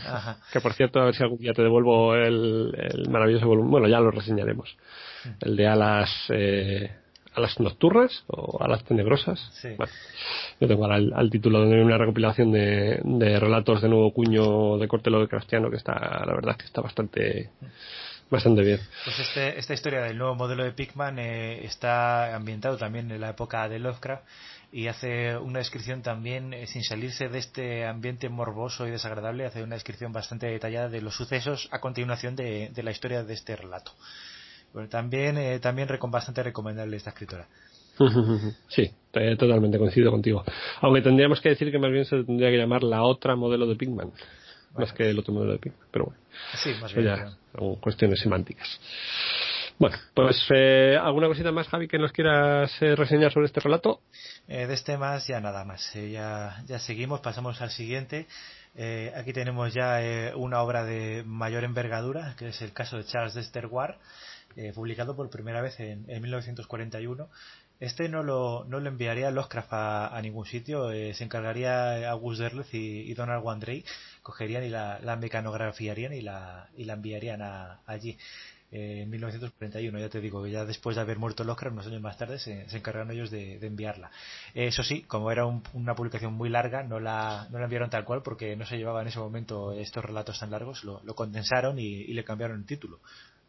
que 0.53 0.59
por 0.59 0.73
cierto, 0.73 0.99
a 0.99 1.05
ver 1.05 1.15
si 1.15 1.23
algún 1.23 1.39
día 1.39 1.53
te 1.53 1.63
devuelvo 1.63 2.15
el, 2.15 2.75
el 2.77 3.09
maravilloso 3.09 3.47
volumen. 3.47 3.71
Bueno, 3.71 3.87
ya 3.87 3.99
lo 3.99 4.11
reseñaremos 4.11 4.75
el 5.41 5.55
de 5.55 5.67
alas 5.67 6.09
eh, 6.29 6.91
alas 7.33 7.59
nocturnas 7.59 8.25
o 8.27 8.61
alas 8.61 8.83
tenebrosas. 8.83 9.39
yo 10.59 10.67
tengo 10.67 10.83
ahora 10.83 10.97
el, 10.97 11.29
título 11.29 11.65
de 11.65 11.81
una 11.81 11.97
recopilación 11.97 12.51
de, 12.51 12.99
de, 13.03 13.39
relatos 13.39 13.81
de 13.81 13.89
nuevo 13.89 14.11
cuño 14.13 14.77
de 14.77 14.87
corte 14.87 15.09
de 15.09 15.27
Cristiano 15.27 15.69
que 15.69 15.77
está, 15.77 15.93
la 16.25 16.33
verdad, 16.33 16.57
que 16.57 16.65
está 16.65 16.81
bastante 16.81 17.51
bastante 18.29 18.61
bien. 18.63 18.79
Pues 19.05 19.19
este, 19.19 19.57
esta 19.59 19.73
historia 19.73 20.01
del 20.01 20.17
nuevo 20.17 20.35
modelo 20.35 20.63
de 20.63 20.71
Pigman 20.71 21.19
eh, 21.19 21.65
está 21.65 22.35
ambientado 22.35 22.77
también 22.77 23.09
en 23.11 23.21
la 23.21 23.29
época 23.29 23.67
de 23.67 23.79
Lovecraft 23.79 24.23
y 24.71 24.87
hace 24.87 25.35
una 25.37 25.59
descripción 25.59 26.01
también, 26.01 26.53
eh, 26.53 26.67
sin 26.67 26.83
salirse 26.83 27.27
de 27.27 27.39
este 27.39 27.85
ambiente 27.85 28.29
morboso 28.29 28.87
y 28.87 28.91
desagradable, 28.91 29.45
hace 29.45 29.63
una 29.63 29.75
descripción 29.75 30.11
bastante 30.11 30.47
detallada 30.47 30.89
de 30.89 31.01
los 31.01 31.15
sucesos 31.15 31.67
a 31.71 31.79
continuación 31.79 32.35
de, 32.35 32.69
de 32.69 32.83
la 32.83 32.91
historia 32.91 33.23
de 33.23 33.33
este 33.33 33.55
relato 33.55 33.93
también, 34.89 35.37
eh, 35.37 35.59
también 35.59 35.87
bastante 36.09 36.43
recomendable 36.43 36.97
esta 36.97 37.11
escritora. 37.11 37.47
Sí, 38.69 38.89
totalmente 39.11 39.77
coincido 39.77 40.11
contigo. 40.11 40.43
Aunque 40.81 41.01
tendríamos 41.01 41.41
que 41.41 41.49
decir 41.49 41.69
que 41.71 41.79
más 41.79 41.91
bien 41.91 42.05
se 42.05 42.23
tendría 42.23 42.49
que 42.49 42.57
llamar 42.57 42.83
la 42.83 43.03
otra 43.03 43.35
modelo 43.35 43.65
de 43.65 43.75
Más 44.77 44.93
que 44.93 45.09
el 45.09 45.19
otro 45.19 45.33
modelo 45.33 45.53
de 45.53 45.59
Pigman. 45.59 45.81
Pero 45.91 46.05
bueno, 46.05 46.19
sí, 46.55 46.73
más 46.81 46.93
bien, 46.93 47.05
ya 47.07 47.31
son 47.57 47.75
cuestiones 47.77 48.19
semánticas. 48.19 48.79
Bueno, 49.77 49.97
pues 50.13 50.45
eh, 50.53 50.97
¿alguna 51.01 51.27
cosita 51.27 51.51
más, 51.51 51.67
Javi, 51.69 51.87
que 51.87 51.97
nos 51.97 52.11
quieras 52.11 52.71
eh, 52.81 52.95
reseñar 52.95 53.31
sobre 53.31 53.47
este 53.47 53.61
relato? 53.61 54.01
de 54.47 54.73
este 54.73 54.97
más 54.97 55.27
ya 55.27 55.39
nada 55.39 55.63
más. 55.63 55.93
ya, 55.93 56.61
ya 56.65 56.79
seguimos, 56.79 57.21
pasamos 57.21 57.61
al 57.61 57.69
siguiente. 57.69 58.27
aquí 59.15 59.31
tenemos 59.31 59.73
ya 59.73 60.01
una 60.35 60.61
obra 60.61 60.83
de 60.83 61.23
mayor 61.25 61.63
envergadura, 61.63 62.35
que 62.37 62.49
es 62.49 62.61
el 62.61 62.73
caso 62.73 62.97
de 62.97 63.05
Charles 63.05 63.35
Dexter 63.35 63.67
Ward 63.67 63.95
eh, 64.55 64.73
publicado 64.73 65.15
por 65.15 65.29
primera 65.29 65.61
vez 65.61 65.79
en, 65.79 66.05
1941. 66.07 67.29
Este 67.79 68.09
no 68.09 68.23
lo, 68.23 68.65
no 68.65 68.81
lo 68.81 68.89
enviaría 68.89 69.31
Lovecraft 69.31 69.69
a, 69.71 70.19
ningún 70.21 70.45
sitio, 70.45 70.91
eh, 70.91 71.13
se 71.13 71.23
encargaría 71.23 72.09
August 72.11 72.41
Derleth 72.41 72.73
y, 72.73 73.13
Donald 73.13 73.41
Wandrei, 73.41 73.85
cogerían 74.21 74.65
y 74.65 74.69
la, 74.69 75.17
mecanografiarían 75.17 76.11
y 76.11 76.21
la, 76.21 76.67
y 76.75 76.83
la 76.83 76.93
enviarían 76.93 77.41
allí. 77.85 78.17
Eh, 78.71 79.03
en 79.03 79.09
1941, 79.09 79.97
ya 79.97 80.09
te 80.09 80.19
digo, 80.19 80.45
ya 80.45 80.65
después 80.65 80.97
de 80.97 81.01
haber 81.01 81.17
muerto 81.19 81.45
Lovecraft, 81.45 81.73
unos 81.73 81.87
años 81.87 82.01
más 82.01 82.17
tarde, 82.17 82.37
se, 82.37 82.63
encargaron 82.75 83.11
ellos 83.11 83.31
de, 83.31 83.65
enviarla. 83.65 84.11
eso 84.53 84.83
sí, 84.83 85.03
como 85.03 85.31
era 85.31 85.45
una 85.45 85.95
publicación 85.95 86.33
muy 86.33 86.49
larga, 86.49 86.83
no 86.83 86.99
la, 86.99 87.47
no 87.49 87.59
la 87.59 87.63
enviaron 87.63 87.89
tal 87.89 88.03
cual 88.03 88.21
porque 88.23 88.57
no 88.57 88.65
se 88.65 88.77
llevaba 88.77 89.01
en 89.01 89.07
ese 89.07 89.19
momento 89.19 89.71
estos 89.71 90.03
relatos 90.03 90.37
tan 90.37 90.51
largos, 90.51 90.83
lo, 90.83 91.01
condensaron 91.15 91.79
y, 91.79 91.85
y, 91.85 92.13
le 92.13 92.25
cambiaron 92.25 92.59
el 92.59 92.65
título 92.65 92.99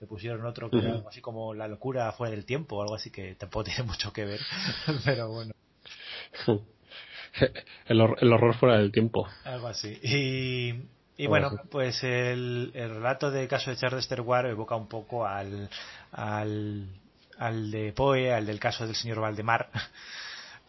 le 0.00 0.06
pusieron 0.06 0.44
otro 0.46 0.70
que 0.70 0.78
era 0.78 0.92
algo 0.92 1.08
así 1.08 1.20
como 1.20 1.52
La 1.54 1.68
locura 1.68 2.10
fuera 2.12 2.30
del 2.30 2.46
tiempo 2.46 2.76
o 2.76 2.82
algo 2.82 2.94
así 2.94 3.10
que 3.10 3.34
tampoco 3.34 3.64
tiene 3.70 3.84
mucho 3.84 4.12
que 4.12 4.24
ver, 4.24 4.40
pero 5.04 5.28
bueno. 5.28 5.52
El, 7.86 8.00
horror 8.00 8.56
fuera 8.56 8.78
del 8.78 8.90
tiempo. 8.90 9.28
Algo 9.44 9.68
así. 9.68 9.96
Y, 10.02 10.74
y 11.16 11.26
bueno, 11.28 11.52
pues 11.70 12.02
el, 12.02 12.72
el, 12.74 12.90
relato 12.90 13.30
de 13.30 13.46
caso 13.46 13.70
de 13.70 13.76
Charles 13.76 14.08
Ward 14.18 14.46
evoca 14.46 14.74
un 14.74 14.88
poco 14.88 15.24
al, 15.24 15.70
al, 16.10 16.88
al 17.38 17.70
de 17.70 17.92
Poe, 17.92 18.32
al 18.32 18.46
del 18.46 18.58
caso 18.58 18.84
del 18.84 18.96
señor 18.96 19.20
Valdemar, 19.20 19.70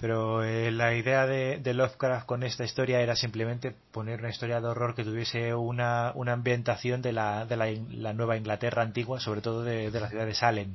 pero 0.01 0.43
eh, 0.43 0.71
la 0.71 0.95
idea 0.95 1.27
de, 1.27 1.73
Lovecraft 1.75 2.25
con 2.25 2.41
esta 2.41 2.63
historia 2.63 3.01
era 3.01 3.15
simplemente 3.15 3.71
poner 3.91 4.19
una 4.19 4.31
historia 4.31 4.59
de 4.59 4.67
horror 4.67 4.95
que 4.95 5.03
tuviese 5.03 5.53
una, 5.53 6.11
una 6.15 6.33
ambientación 6.33 7.03
de, 7.03 7.11
la, 7.11 7.45
de 7.45 7.55
la, 7.55 8.11
Nueva 8.13 8.35
Inglaterra 8.35 8.81
antigua, 8.81 9.19
sobre 9.19 9.41
todo 9.41 9.63
de, 9.63 9.91
la 9.91 10.09
ciudad 10.09 10.25
de 10.25 10.33
Salem. 10.33 10.73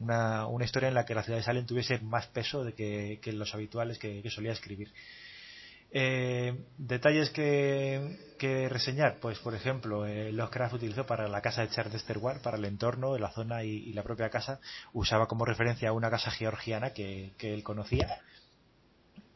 Una, 0.00 0.46
una, 0.48 0.64
historia 0.64 0.88
en 0.88 0.94
la 0.94 1.06
que 1.06 1.14
la 1.14 1.22
ciudad 1.22 1.38
de 1.38 1.44
Salem 1.44 1.66
tuviese 1.66 2.00
más 2.00 2.26
peso 2.26 2.64
de 2.64 2.72
que, 2.74 3.32
los 3.32 3.54
habituales 3.54 3.96
que, 3.98 4.28
solía 4.28 4.50
escribir. 4.50 4.92
Eh, 5.92 6.64
detalles 6.76 7.30
que, 7.30 8.34
que, 8.40 8.68
reseñar, 8.68 9.18
pues 9.20 9.38
por 9.38 9.54
ejemplo, 9.54 10.04
eh, 10.04 10.32
Lovecraft 10.32 10.74
utilizó 10.74 11.06
para 11.06 11.28
la 11.28 11.40
casa 11.40 11.62
de 11.62 11.68
Charles 11.68 12.04
Ward, 12.16 12.40
para 12.42 12.56
el 12.56 12.64
entorno, 12.64 13.16
la 13.18 13.30
zona 13.30 13.62
y, 13.62 13.92
la 13.92 14.02
propia 14.02 14.30
casa, 14.30 14.58
usaba 14.92 15.28
como 15.28 15.44
referencia 15.44 15.92
una 15.92 16.10
casa 16.10 16.32
georgiana 16.32 16.92
que 16.92 17.32
él 17.38 17.62
conocía 17.62 18.20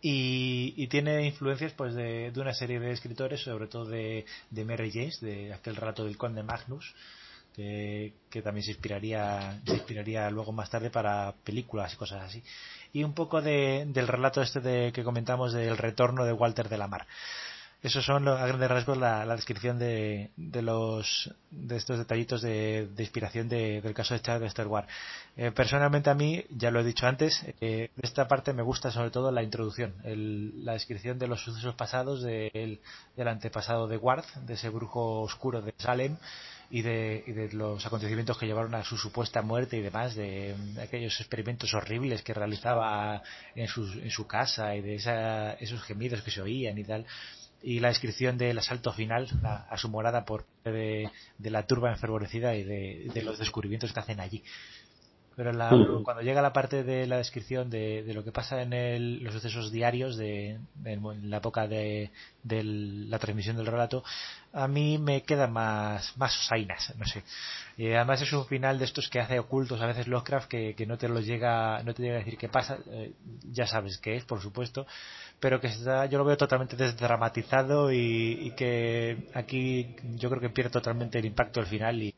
y, 0.00 0.86
tiene 0.88 1.26
influencias 1.26 1.72
pues 1.72 1.94
de, 1.94 2.32
una 2.36 2.54
serie 2.54 2.78
de 2.78 2.92
escritores, 2.92 3.40
sobre 3.40 3.66
todo 3.66 3.84
de, 3.86 4.24
Mary 4.52 4.90
James, 4.92 5.20
de 5.20 5.52
aquel 5.52 5.76
relato 5.76 6.04
del 6.04 6.16
conde 6.16 6.42
Magnus, 6.42 6.94
que, 7.54 8.12
también 8.44 8.64
se 8.64 8.70
inspiraría, 8.70 9.60
se 9.66 9.74
inspiraría 9.74 10.30
luego 10.30 10.52
más 10.52 10.70
tarde 10.70 10.90
para 10.90 11.34
películas 11.44 11.92
y 11.92 11.96
cosas 11.96 12.22
así. 12.22 12.42
Y 12.92 13.02
un 13.02 13.12
poco 13.12 13.42
de, 13.42 13.84
del 13.88 14.06
relato 14.06 14.40
este 14.40 14.60
de, 14.60 14.92
que 14.92 15.02
comentamos 15.02 15.52
del 15.52 15.76
retorno 15.76 16.24
de 16.24 16.32
Walter 16.32 16.68
de 16.68 16.78
la 16.78 16.86
Mar. 16.86 17.06
Esos 17.80 18.04
son 18.04 18.26
a 18.26 18.44
grandes 18.44 18.68
rasgos 18.68 18.98
la, 18.98 19.24
descripción 19.36 19.78
de, 19.78 20.32
de, 20.36 20.62
los 20.62 21.32
de 21.52 21.76
estos 21.76 21.96
detallitos 21.96 22.42
de, 22.42 22.88
inspiración 22.98 23.48
del 23.48 23.94
caso 23.94 24.14
de 24.14 24.20
Charles 24.20 24.48
Star 24.48 24.66
Wars. 24.66 24.88
Eh, 25.36 25.52
personalmente 25.52 26.10
a 26.10 26.14
mí, 26.14 26.44
ya 26.50 26.72
lo 26.72 26.80
he 26.80 26.84
dicho 26.84 27.06
antes, 27.06 27.40
eh, 27.60 27.90
de 27.94 28.02
esta 28.02 28.26
parte 28.26 28.52
me 28.52 28.62
gusta 28.62 28.90
sobre 28.90 29.10
todo 29.10 29.30
la 29.30 29.44
introducción, 29.44 29.94
la 30.02 30.72
descripción 30.72 31.20
de 31.20 31.28
los 31.28 31.40
sucesos 31.40 31.76
pasados 31.76 32.22
del 32.22 32.80
antepasado 33.16 33.86
de 33.86 33.96
Ward, 33.96 34.24
de 34.42 34.54
ese 34.54 34.70
brujo 34.70 35.20
oscuro 35.20 35.62
de 35.62 35.72
Salem 35.78 36.16
y 36.70 36.82
de, 36.82 37.24
y 37.26 37.32
de, 37.32 37.52
los 37.52 37.84
acontecimientos 37.86 38.36
que 38.38 38.46
llevaron 38.46 38.74
a 38.74 38.84
su 38.84 38.96
supuesta 38.96 39.42
muerte 39.42 39.76
y 39.76 39.80
demás, 39.80 40.14
de, 40.14 40.54
aquellos 40.80 41.18
experimentos 41.20 41.72
horribles 41.74 42.22
que 42.22 42.34
realizaba 42.34 43.22
en 43.54 43.68
su, 43.68 43.84
en 44.00 44.10
su 44.10 44.26
casa 44.26 44.74
y 44.76 44.82
de 44.82 44.96
esos 45.60 45.82
gemidos 45.82 46.22
que 46.22 46.30
se 46.30 46.42
oían 46.42 46.78
y 46.78 46.84
tal 46.84 47.06
y 47.62 47.80
la 47.80 47.88
descripción 47.88 48.38
del 48.38 48.58
asalto 48.58 48.92
final 48.92 49.28
a, 49.42 49.76
su 49.76 49.88
morada 49.88 50.24
por 50.24 50.46
de, 50.64 51.10
de 51.38 51.50
la 51.50 51.66
turba 51.66 51.90
enfervorecida 51.90 52.54
y 52.54 52.62
de, 52.62 53.22
los 53.22 53.38
descubrimientos 53.38 53.92
que 53.92 54.00
hacen 54.00 54.20
allí. 54.20 54.42
Pero 55.38 55.52
cuando 56.02 56.20
llega 56.20 56.42
la 56.42 56.52
parte 56.52 56.82
de 56.82 57.06
la 57.06 57.18
descripción 57.18 57.70
de, 57.70 58.02
lo 58.12 58.24
que 58.24 58.32
pasa 58.32 58.60
en 58.60 59.22
los 59.22 59.32
sucesos 59.32 59.70
diarios 59.70 60.16
de, 60.16 60.58
la 60.82 61.36
época 61.36 61.68
de, 61.68 62.10
la 62.42 63.20
transmisión 63.20 63.56
del 63.56 63.66
relato, 63.66 64.02
a 64.52 64.66
mí 64.66 64.98
me 64.98 65.22
queda 65.22 65.46
más, 65.46 66.12
más 66.16 66.36
osainas, 66.40 66.92
no 66.98 67.04
sé. 67.04 67.22
Y 67.76 67.92
además 67.92 68.20
es 68.20 68.32
un 68.32 68.46
final 68.46 68.80
de 68.80 68.86
estos 68.86 69.08
que 69.08 69.20
hace 69.20 69.38
ocultos 69.38 69.80
a 69.80 69.86
veces 69.86 70.08
Lovecraft 70.08 70.48
que, 70.48 70.74
que 70.74 70.86
no 70.86 70.98
te 70.98 71.08
lo 71.08 71.20
llega, 71.20 71.84
no 71.84 71.94
te 71.94 72.02
llega 72.02 72.16
a 72.16 72.18
decir 72.18 72.36
qué 72.36 72.48
pasa, 72.48 72.78
eh, 72.90 73.12
ya 73.52 73.68
sabes 73.68 73.96
qué 73.98 74.16
es, 74.16 74.24
por 74.24 74.40
supuesto, 74.40 74.88
pero 75.38 75.60
que 75.60 75.68
está, 75.68 76.06
yo 76.06 76.18
lo 76.18 76.24
veo 76.24 76.36
totalmente 76.36 76.74
desdramatizado 76.74 77.92
y, 77.92 78.54
que 78.56 79.30
aquí 79.34 79.94
yo 80.16 80.30
creo 80.30 80.40
que 80.40 80.50
pierde 80.50 80.70
totalmente 80.70 81.20
el 81.20 81.26
impacto 81.26 81.60
al 81.60 81.66
final 81.66 82.02
y, 82.02 82.12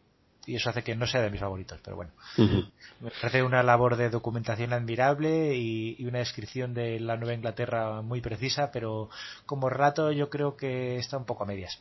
eso 0.54 0.70
hace 0.70 0.82
que 0.82 0.96
no 0.96 1.06
sea 1.06 1.22
de 1.22 1.30
mis 1.30 1.40
favoritos, 1.40 1.78
pero 1.84 1.96
bueno. 1.96 2.12
Me 2.36 3.10
parece 3.20 3.42
una 3.42 3.62
labor 3.62 3.96
de 3.96 4.10
documentación 4.10 4.72
admirable 4.72 5.56
y, 5.56 6.04
una 6.04 6.18
descripción 6.18 6.74
de 6.74 6.98
la 7.00 7.16
Nueva 7.16 7.34
Inglaterra 7.34 8.02
muy 8.02 8.20
precisa, 8.20 8.70
pero 8.72 9.10
como 9.46 9.68
rato 9.68 10.12
yo 10.12 10.28
creo 10.28 10.56
que 10.56 10.96
está 10.96 11.16
un 11.16 11.24
poco 11.26 11.44
a 11.44 11.46
medias. 11.46 11.80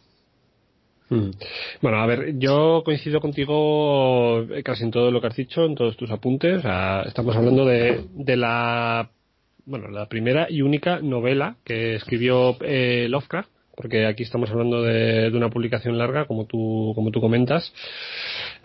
Bueno, 1.09 1.97
a 1.97 2.05
ver, 2.05 2.37
yo 2.37 2.83
coincido 2.85 3.19
contigo 3.19 4.45
casi 4.63 4.83
en 4.83 4.91
todo 4.91 5.09
lo 5.09 5.19
que 5.19 5.27
has 5.27 5.35
dicho, 5.35 5.65
en 5.65 5.73
todos 5.73 5.97
tus 5.97 6.11
apuntes. 6.11 6.63
estamos 7.05 7.35
hablando 7.35 7.65
de, 7.65 8.05
de 8.13 8.37
la 8.37 9.09
bueno, 9.69 9.87
la 9.89 10.07
primera 10.07 10.47
y 10.49 10.63
única 10.63 10.99
novela 10.99 11.57
que 11.63 11.95
escribió 11.95 12.57
eh, 12.61 13.07
Lovecraft, 13.07 13.49
porque 13.75 14.07
aquí 14.07 14.23
estamos 14.23 14.49
hablando 14.49 14.81
de, 14.81 15.29
una 15.33 15.49
publicación 15.49 15.97
larga, 15.97 16.25
como 16.25 16.45
tú, 16.45 16.91
como 16.95 17.11
tú 17.11 17.21
comentas. 17.21 17.71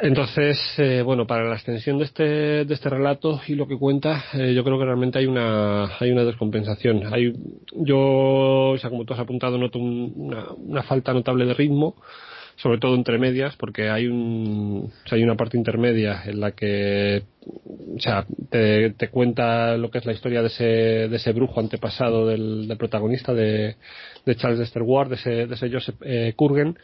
Entonces, 0.00 0.58
eh, 0.78 1.02
bueno, 1.02 1.26
para 1.26 1.44
la 1.44 1.54
extensión 1.54 1.98
de 1.98 2.04
este, 2.04 2.24
de 2.64 2.74
este 2.74 2.88
relato 2.88 3.40
y 3.46 3.54
lo 3.54 3.68
que 3.68 3.78
cuenta, 3.78 4.24
eh, 4.34 4.52
yo 4.52 4.64
creo 4.64 4.78
que 4.78 4.84
realmente 4.84 5.18
hay 5.20 5.26
una, 5.26 5.96
hay 5.98 6.10
una 6.10 6.24
descompensación. 6.24 7.02
Hay, 7.12 7.32
yo, 7.72 8.70
o 8.70 8.78
sea, 8.78 8.90
como 8.90 9.04
tú 9.04 9.14
has 9.14 9.20
apuntado, 9.20 9.56
noto 9.56 9.78
una, 9.78 10.46
una 10.56 10.82
falta 10.82 11.12
notable 11.12 11.46
de 11.46 11.54
ritmo 11.54 11.94
sobre 12.56 12.78
todo 12.78 12.94
entre 12.94 13.18
medias, 13.18 13.56
porque 13.56 13.90
hay 13.90 14.06
un, 14.06 14.92
hay 15.10 15.22
una 15.22 15.36
parte 15.36 15.56
intermedia 15.56 16.22
en 16.24 16.40
la 16.40 16.52
que, 16.52 17.24
o 17.46 18.00
sea, 18.00 18.26
te, 18.50 18.90
te, 18.90 19.08
cuenta 19.08 19.76
lo 19.76 19.90
que 19.90 19.98
es 19.98 20.06
la 20.06 20.12
historia 20.12 20.40
de 20.40 20.46
ese, 20.48 20.64
de 20.64 21.16
ese 21.16 21.32
brujo 21.32 21.60
antepasado 21.60 22.26
del, 22.26 22.68
del 22.68 22.78
protagonista 22.78 23.34
de, 23.34 23.76
de 24.24 24.36
Charles 24.36 24.60
Dexter 24.60 24.82
Ward, 24.82 25.08
de 25.10 25.14
ese, 25.16 25.46
de 25.46 25.54
ese 25.54 25.70
Joseph 25.70 25.96
eh, 26.02 26.32
Kurgen, 26.36 26.78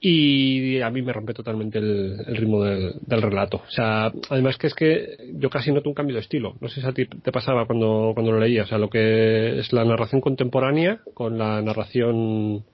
y 0.00 0.80
a 0.80 0.90
mí 0.90 1.02
me 1.02 1.12
rompe 1.12 1.32
totalmente 1.32 1.78
el, 1.78 2.16
el 2.26 2.36
ritmo 2.36 2.62
del, 2.62 2.94
del, 3.06 3.22
relato. 3.22 3.58
O 3.66 3.70
sea, 3.70 4.12
además 4.28 4.58
que 4.58 4.66
es 4.66 4.74
que 4.74 5.16
yo 5.34 5.48
casi 5.48 5.72
noto 5.72 5.88
un 5.88 5.94
cambio 5.94 6.14
de 6.14 6.20
estilo. 6.20 6.56
No 6.60 6.68
sé 6.68 6.80
si 6.80 6.86
a 6.86 6.92
ti 6.92 7.06
te 7.06 7.32
pasaba 7.32 7.66
cuando, 7.66 8.12
cuando 8.14 8.32
lo 8.32 8.40
leías. 8.40 8.66
O 8.66 8.68
sea, 8.68 8.78
lo 8.78 8.90
que 8.90 9.58
es 9.58 9.72
la 9.72 9.84
narración 9.84 10.20
contemporánea 10.20 11.00
con 11.14 11.38
la 11.38 11.62
narración 11.62 12.64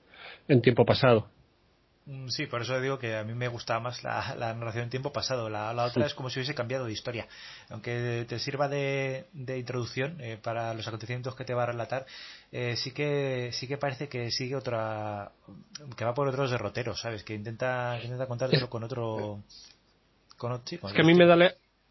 en 0.47 0.61
tiempo 0.61 0.85
pasado. 0.85 1.29
Mm, 2.05 2.27
sí, 2.27 2.47
por 2.47 2.61
eso 2.61 2.79
digo 2.81 2.99
que 2.99 3.15
a 3.15 3.23
mí 3.23 3.33
me 3.33 3.47
gustaba 3.47 3.79
más 3.79 4.03
la, 4.03 4.35
narración 4.53 4.85
en 4.85 4.89
tiempo 4.89 5.13
pasado. 5.13 5.49
La, 5.49 5.71
otra 5.85 6.05
es 6.05 6.13
como 6.13 6.29
si 6.29 6.39
hubiese 6.39 6.53
cambiado 6.53 6.85
de 6.85 6.91
historia. 6.91 7.27
Aunque 7.69 8.25
te 8.27 8.39
sirva 8.39 8.67
de, 8.67 9.27
introducción 9.33 10.19
eh, 10.19 10.37
para 10.41 10.73
los 10.73 10.87
acontecimientos 10.87 11.35
que 11.35 11.45
te 11.45 11.53
va 11.53 11.63
a 11.63 11.67
relatar, 11.67 12.05
eh, 12.51 12.75
sí 12.75 12.91
que 12.91 13.51
sí 13.53 13.67
que 13.67 13.77
parece 13.77 14.09
que 14.09 14.31
sigue 14.31 14.55
otra. 14.55 15.31
que 15.95 16.05
va 16.05 16.13
por 16.13 16.27
otros 16.27 16.51
derroteros, 16.51 16.99
¿sabes? 16.99 17.23
Que 17.23 17.35
intenta, 17.35 17.97
que 17.99 18.05
intenta 18.05 18.27
contártelo 18.27 18.69
con 18.69 18.83
otro. 18.83 19.43
Con, 20.37 20.61
es 20.65 20.79
que 20.93 21.01
a 21.01 21.05
mí 21.05 21.13
me 21.13 21.25
da, 21.25 21.37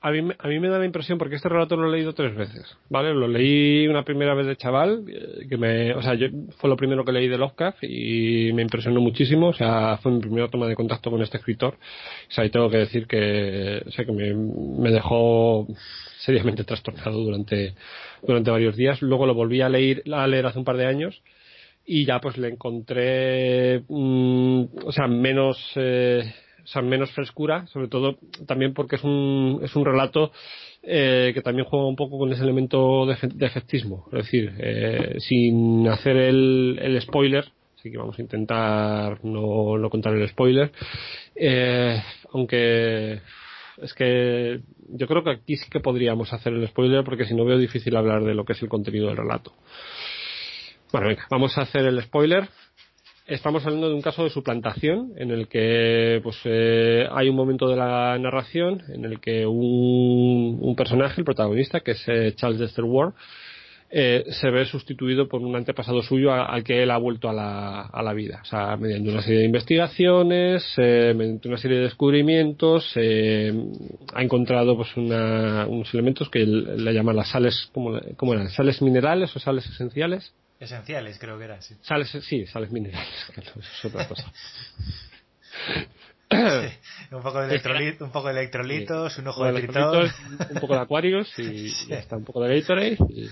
a 0.03 0.11
mí, 0.11 0.33
a 0.39 0.49
mí 0.49 0.61
me 0.61 0.69
da 0.69 0.79
la 0.79 0.85
impresión, 0.85 1.17
porque 1.17 1.37
este 1.37 1.49
relato 1.49 1.77
lo 1.77 1.89
he 1.89 1.97
leído 1.97 2.13
tres 2.13 2.35
veces, 2.35 2.77
¿vale? 2.89 3.15
Lo 3.15 3.29
leí 3.29 3.87
una 3.87 4.05
primera 4.05 4.35
vez 4.35 4.47
de 4.47 4.57
chaval, 4.57 5.05
eh, 5.09 5.47
que 5.49 5.57
me, 5.57 5.95
o 5.95 6.03
sea, 6.03 6.15
yo, 6.15 6.27
fue 6.59 6.69
lo 6.69 6.77
primero 6.77 7.05
que 7.05 7.13
leí 7.13 7.29
de 7.29 7.39
Lovecraft 7.39 7.85
y 7.85 8.53
me 8.53 8.63
impresionó 8.63 9.01
muchísimo, 9.01 9.49
o 9.49 9.53
sea, 9.53 9.99
fue 9.99 10.13
mi 10.13 10.21
primera 10.21 10.49
toma 10.49 10.67
de 10.67 10.75
contacto 10.75 11.11
con 11.11 11.23
este 11.23 11.39
escritor. 11.39 11.75
O 11.75 12.33
sea, 12.33 12.45
y 12.45 12.51
tengo 12.51 12.69
que 12.69 12.79
decir 12.79 13.07
que, 13.07 13.83
o 13.87 13.91
sea, 13.93 14.05
que 14.05 14.13
me, 14.13 14.35
me 14.35 14.91
dejó 14.91 15.67
seriamente 16.19 16.65
trastornado 16.65 17.19
durante, 17.21 17.75
durante 18.23 18.51
varios 18.51 18.77
días. 18.77 19.03
Luego 19.03 19.27
lo 19.27 19.35
volví 19.35 19.61
a 19.61 19.69
leer, 19.69 20.03
a 20.13 20.27
leer 20.27 20.47
hace 20.47 20.59
un 20.59 20.65
par 20.65 20.77
de 20.77 20.87
años 20.87 21.23
y 21.85 22.05
ya 22.05 22.21
pues 22.21 22.39
le 22.39 22.49
encontré, 22.49 23.83
mm, 23.89 24.65
o 24.85 24.93
sea, 24.93 25.07
menos, 25.09 25.59
eh, 25.77 26.33
o 26.75 26.83
menos 26.83 27.11
frescura, 27.13 27.67
sobre 27.69 27.89
todo 27.89 28.19
también 28.47 28.75
porque 28.75 28.97
es 28.97 29.05
un, 29.05 29.61
es 29.63 29.75
un 29.77 29.85
relato 29.85 30.33
eh, 30.83 31.33
que 31.35 31.43
también 31.43 31.67
juega 31.67 31.87
un 31.87 31.97
poco 31.97 32.19
con 32.19 32.33
ese 32.33 32.43
elemento 32.43 33.07
de, 33.07 33.47
efectismo. 33.47 34.07
Es 34.13 34.25
decir, 34.25 34.53
eh, 34.59 35.17
sin 35.19 35.87
hacer 35.89 36.17
el, 36.17 36.79
el 36.81 37.01
spoiler, 37.01 37.45
así 37.79 37.91
que 37.91 37.99
vamos 37.99 38.19
a 38.19 38.23
intentar 38.23 39.25
no, 39.25 39.79
no 39.79 39.91
contar 39.91 40.15
el 40.15 40.29
spoiler, 40.29 40.73
eh, 41.35 42.01
aunque 42.33 43.21
es 43.81 43.95
que 43.95 44.61
yo 44.89 45.07
creo 45.07 45.25
que 45.25 45.31
aquí 45.31 45.57
sí 45.57 45.69
que 45.71 45.81
podríamos 45.81 46.33
hacer 46.33 46.53
el 46.53 46.67
spoiler 46.69 47.05
porque 47.05 47.25
si 47.25 47.35
no 47.35 47.45
veo 47.45 47.59
difícil 47.59 47.97
hablar 47.97 48.23
de 48.25 48.35
lo 48.35 48.45
que 48.45 48.53
es 48.53 48.63
el 48.63 48.69
contenido 48.69 49.09
del 49.09 49.17
relato. 49.17 49.53
Bueno, 50.93 51.09
venga, 51.09 51.27
vamos 51.31 51.57
a 51.57 51.63
hacer 51.63 51.87
el 51.87 52.03
spoiler 52.03 52.49
estamos 53.27 53.65
hablando 53.65 53.89
de 53.89 53.95
un 53.95 54.03
caso 54.03 54.25
de 54.25 54.31
suplantación 54.31 55.13
en 55.17 55.31
el 55.31 55.49
que 55.49 56.21
pues 56.23 56.39
eh, 56.45 57.07
hay 57.11 57.29
un 57.29 57.37
momento 57.37 57.69
de 57.69 57.77
la 57.77 58.19
narración 58.19 58.83
en 58.89 59.05
el 59.05 59.21
que 59.21 59.47
un, 59.47 60.75
personaje, 60.77 61.21
el 61.21 61.25
protagonista, 61.25 61.81
que 61.81 61.93
es 61.93 62.03
eh, 62.09 62.33
Charles 62.35 62.59
Dexter 62.59 62.85
Ward, 62.85 63.15
eh, 63.95 64.25
se 64.41 64.51
ve 64.51 64.65
sustituido 64.65 65.29
por 65.29 65.43
un 65.43 65.55
antepasado 65.55 66.03
suyo 66.03 66.33
al 66.33 66.65
que 66.65 66.83
él 66.83 66.91
ha 66.91 66.97
vuelto 66.97 67.29
a 67.29 67.35
la, 67.35 68.13
vida. 68.15 68.41
O 68.43 68.47
sea, 68.47 68.77
mediante 68.79 69.11
una 69.11 69.21
serie 69.21 69.41
de 69.41 69.45
investigaciones, 69.45 70.65
mediante 70.79 71.47
una 71.47 71.59
serie 71.59 71.77
de 71.77 71.85
descubrimientos, 71.85 72.97
ha 72.97 74.23
encontrado 74.23 74.77
pues 74.77 74.97
unos 74.97 75.93
elementos 75.93 76.31
que 76.31 76.47
le 76.47 76.95
llama 76.95 77.13
las 77.13 77.31
sales, 77.31 77.69
¿cómo, 77.75 78.01
¿cómo 78.17 78.33
eran? 78.33 78.49
¿Sales 78.49 78.81
minerales 78.81 79.37
o 79.37 79.39
sales 79.39 79.67
esenciales? 79.67 80.33
Esenciales, 80.63 81.19
creo 81.19 81.39
que 81.39 81.45
eran, 81.45 81.61
sí. 81.61 81.75
Sales, 81.83 82.09
sí, 82.29 82.47
sales 82.47 82.71
minerales, 82.71 83.09
es 83.37 83.85
otra 83.85 84.07
cosa. 84.07 84.33
un, 87.11 87.23
poco 87.23 87.41
de 87.41 87.49
electrolitos, 87.49 88.01
un 88.01 88.13
poco 88.13 88.29
de 88.29 88.35
electrolitos, 88.35 89.19
un 89.19 89.27
ojo 89.27 89.45
de, 89.45 89.53
de 89.61 90.11
un 90.51 90.61
poco 90.61 90.75
de 90.75 90.81
acuarios 90.81 91.39
y 91.39 91.69
ya 91.89 91.99
está, 91.99 92.17
un 92.17 92.25
poco 92.25 92.43
de 92.43 92.61
Gatorade 92.61 92.97
y, 93.09 93.29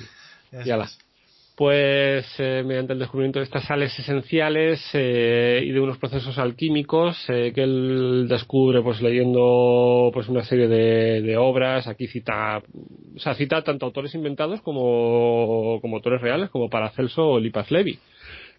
y 0.64 0.70
ala 0.70 0.90
pues 1.60 2.24
eh, 2.38 2.62
mediante 2.64 2.94
el 2.94 3.00
descubrimiento 3.00 3.38
de 3.38 3.44
estas 3.44 3.66
sales 3.66 3.92
esenciales 3.98 4.80
eh, 4.94 5.62
y 5.62 5.70
de 5.72 5.80
unos 5.80 5.98
procesos 5.98 6.38
alquímicos 6.38 7.22
eh, 7.28 7.52
que 7.54 7.64
él 7.64 8.28
descubre 8.30 8.80
pues 8.80 9.02
leyendo 9.02 10.10
pues 10.10 10.26
una 10.30 10.42
serie 10.42 10.68
de, 10.68 11.36
obras. 11.36 11.86
Aquí 11.86 12.06
cita 12.06 12.62
o 13.14 13.18
sea 13.18 13.34
cita 13.34 13.62
tanto 13.62 13.84
autores 13.84 14.14
inventados 14.14 14.62
como, 14.62 15.80
como 15.82 15.96
autores 15.96 16.22
reales 16.22 16.48
como 16.48 16.70
Paracelso 16.70 17.28
o 17.28 17.38
Lipas 17.38 17.70
Levi 17.70 17.98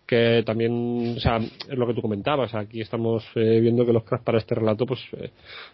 que 0.06 0.44
también 0.46 1.16
o 1.18 1.20
sea 1.20 1.38
es 1.38 1.76
lo 1.76 1.88
que 1.88 1.96
tú 1.96 2.04
comentabas. 2.04 2.54
Aquí 2.54 2.82
estamos 2.82 3.26
viendo 3.34 3.84
que 3.84 3.94
los 3.94 4.04
cracks 4.04 4.24
para 4.24 4.38
este 4.38 4.54
relato 4.54 4.86
pues 4.86 5.02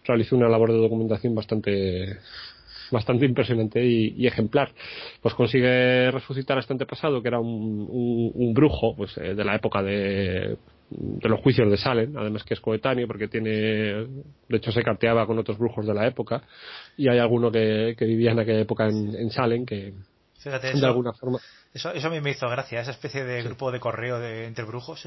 realizó 0.05 0.37
una 0.37 0.47
labor 0.47 0.71
de 0.71 0.77
documentación 0.77 1.35
bastante 1.35 2.19
bastante 2.91 3.25
impresionante 3.25 3.83
y, 3.85 4.25
ejemplar. 4.27 4.71
Pues 5.21 5.33
consigue 5.33 6.11
resucitar 6.11 6.57
a 6.57 6.61
este 6.61 6.73
antepasado, 6.73 7.21
que 7.21 7.27
era 7.27 7.39
un, 7.39 8.31
un, 8.33 8.53
brujo 8.53 8.95
pues, 8.95 9.17
eh, 9.17 9.35
de 9.35 9.43
la 9.43 9.55
época 9.55 9.81
de, 9.83 10.57
de 10.89 11.29
los 11.29 11.41
juicios 11.41 11.69
de 11.69 11.77
Salem, 11.77 12.15
además 12.17 12.43
que 12.43 12.53
es 12.53 12.61
coetáneo 12.61 13.07
porque 13.07 13.27
tiene, 13.27 13.49
de 13.49 14.57
hecho 14.57 14.71
se 14.71 14.83
carteaba 14.83 15.25
con 15.25 15.37
otros 15.37 15.57
brujos 15.57 15.85
de 15.85 15.93
la 15.93 16.07
época 16.07 16.43
y 16.95 17.09
hay 17.09 17.19
alguno 17.19 17.51
que, 17.51 17.95
que 17.97 18.05
vivía 18.05 18.31
en 18.31 18.39
aquella 18.39 18.61
época 18.61 18.87
en, 18.87 19.15
en 19.15 19.29
Salem 19.29 19.65
que 19.65 19.93
de 20.49 20.85
alguna 20.85 21.13
forma 21.13 21.39
eso, 21.73 21.91
eso 21.91 22.07
a 22.07 22.09
mí 22.09 22.21
me 22.21 22.31
hizo 22.31 22.49
gracia, 22.49 22.81
esa 22.81 22.91
especie 22.91 23.23
de 23.23 23.43
grupo 23.43 23.71
de 23.71 23.79
correo 23.79 24.19
de 24.19 24.45
entre 24.45 24.65
brujos. 24.65 25.03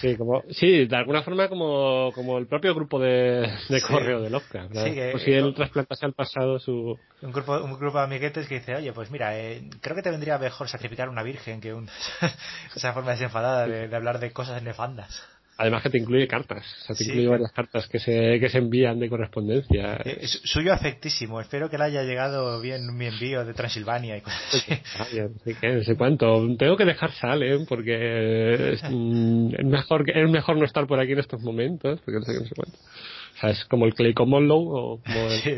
Sí, 0.00 0.16
como, 0.16 0.44
sí, 0.50 0.86
de 0.86 0.96
alguna 0.96 1.22
forma 1.22 1.48
como, 1.48 2.12
como 2.14 2.38
el 2.38 2.46
propio 2.46 2.74
grupo 2.74 3.00
de, 3.00 3.50
de 3.68 3.82
correo 3.82 4.20
de 4.20 4.30
Lovecraft. 4.30 4.72
pues 4.72 5.22
si 5.24 5.32
él 5.32 5.54
trasplantase 5.54 6.06
al 6.06 6.12
pasado 6.12 6.58
su... 6.58 6.96
Un 7.22 7.32
grupo, 7.32 7.58
un 7.58 7.76
grupo 7.78 7.98
de 7.98 8.04
amiguetes 8.04 8.46
que 8.46 8.60
dice, 8.60 8.76
oye, 8.76 8.92
pues 8.92 9.10
mira, 9.10 9.36
eh, 9.36 9.68
creo 9.80 9.96
que 9.96 10.02
te 10.02 10.10
vendría 10.10 10.38
mejor 10.38 10.68
sacrificar 10.68 11.08
una 11.08 11.22
virgen 11.22 11.60
que 11.60 11.74
un... 11.74 11.88
esa 12.76 12.92
forma 12.92 13.12
desenfadada 13.12 13.66
de, 13.66 13.88
de 13.88 13.96
hablar 13.96 14.20
de 14.20 14.32
cosas 14.32 14.62
nefandas. 14.62 15.20
Además 15.60 15.82
que 15.82 15.90
te 15.90 15.98
incluye 15.98 16.28
cartas, 16.28 16.64
o 16.82 16.86
sea, 16.86 16.94
te 16.94 17.02
incluye 17.02 17.26
varias 17.26 17.50
cartas 17.50 17.88
que 17.88 17.98
se, 17.98 18.38
que 18.38 18.48
se 18.48 18.58
envían 18.58 19.00
de 19.00 19.08
correspondencia. 19.08 19.96
Eh, 20.04 20.18
es 20.20 20.40
suyo 20.44 20.72
afectísimo, 20.72 21.40
espero 21.40 21.68
que 21.68 21.76
le 21.76 21.82
haya 21.82 22.04
llegado 22.04 22.60
bien 22.60 22.96
mi 22.96 23.06
envío 23.06 23.44
de 23.44 23.54
Transilvania 23.54 24.16
y 24.16 24.20
cosas 24.20 24.40
así. 24.54 25.18
no 25.66 25.82
sé 25.82 25.96
cuánto. 25.96 26.46
Tengo 26.56 26.76
que 26.76 26.84
dejar 26.84 27.10
Salem 27.10 27.66
porque 27.66 28.72
es, 28.74 28.82
mm, 28.88 29.54
es, 29.58 29.64
mejor, 29.64 30.08
es 30.08 30.30
mejor 30.30 30.56
no 30.58 30.64
estar 30.64 30.86
por 30.86 31.00
aquí 31.00 31.10
en 31.10 31.18
estos 31.18 31.42
momentos, 31.42 32.00
porque 32.04 32.20
no 32.20 32.24
sé, 32.24 32.34
no 32.34 32.46
sé 32.46 32.54
cuánto. 32.54 32.78
O 32.78 33.40
sea, 33.40 33.50
es 33.50 33.64
como 33.64 33.86
el 33.86 33.94
Clay 33.94 34.14
Common 34.14 34.48
o 34.52 35.00
como 35.04 35.30
sí, 35.42 35.56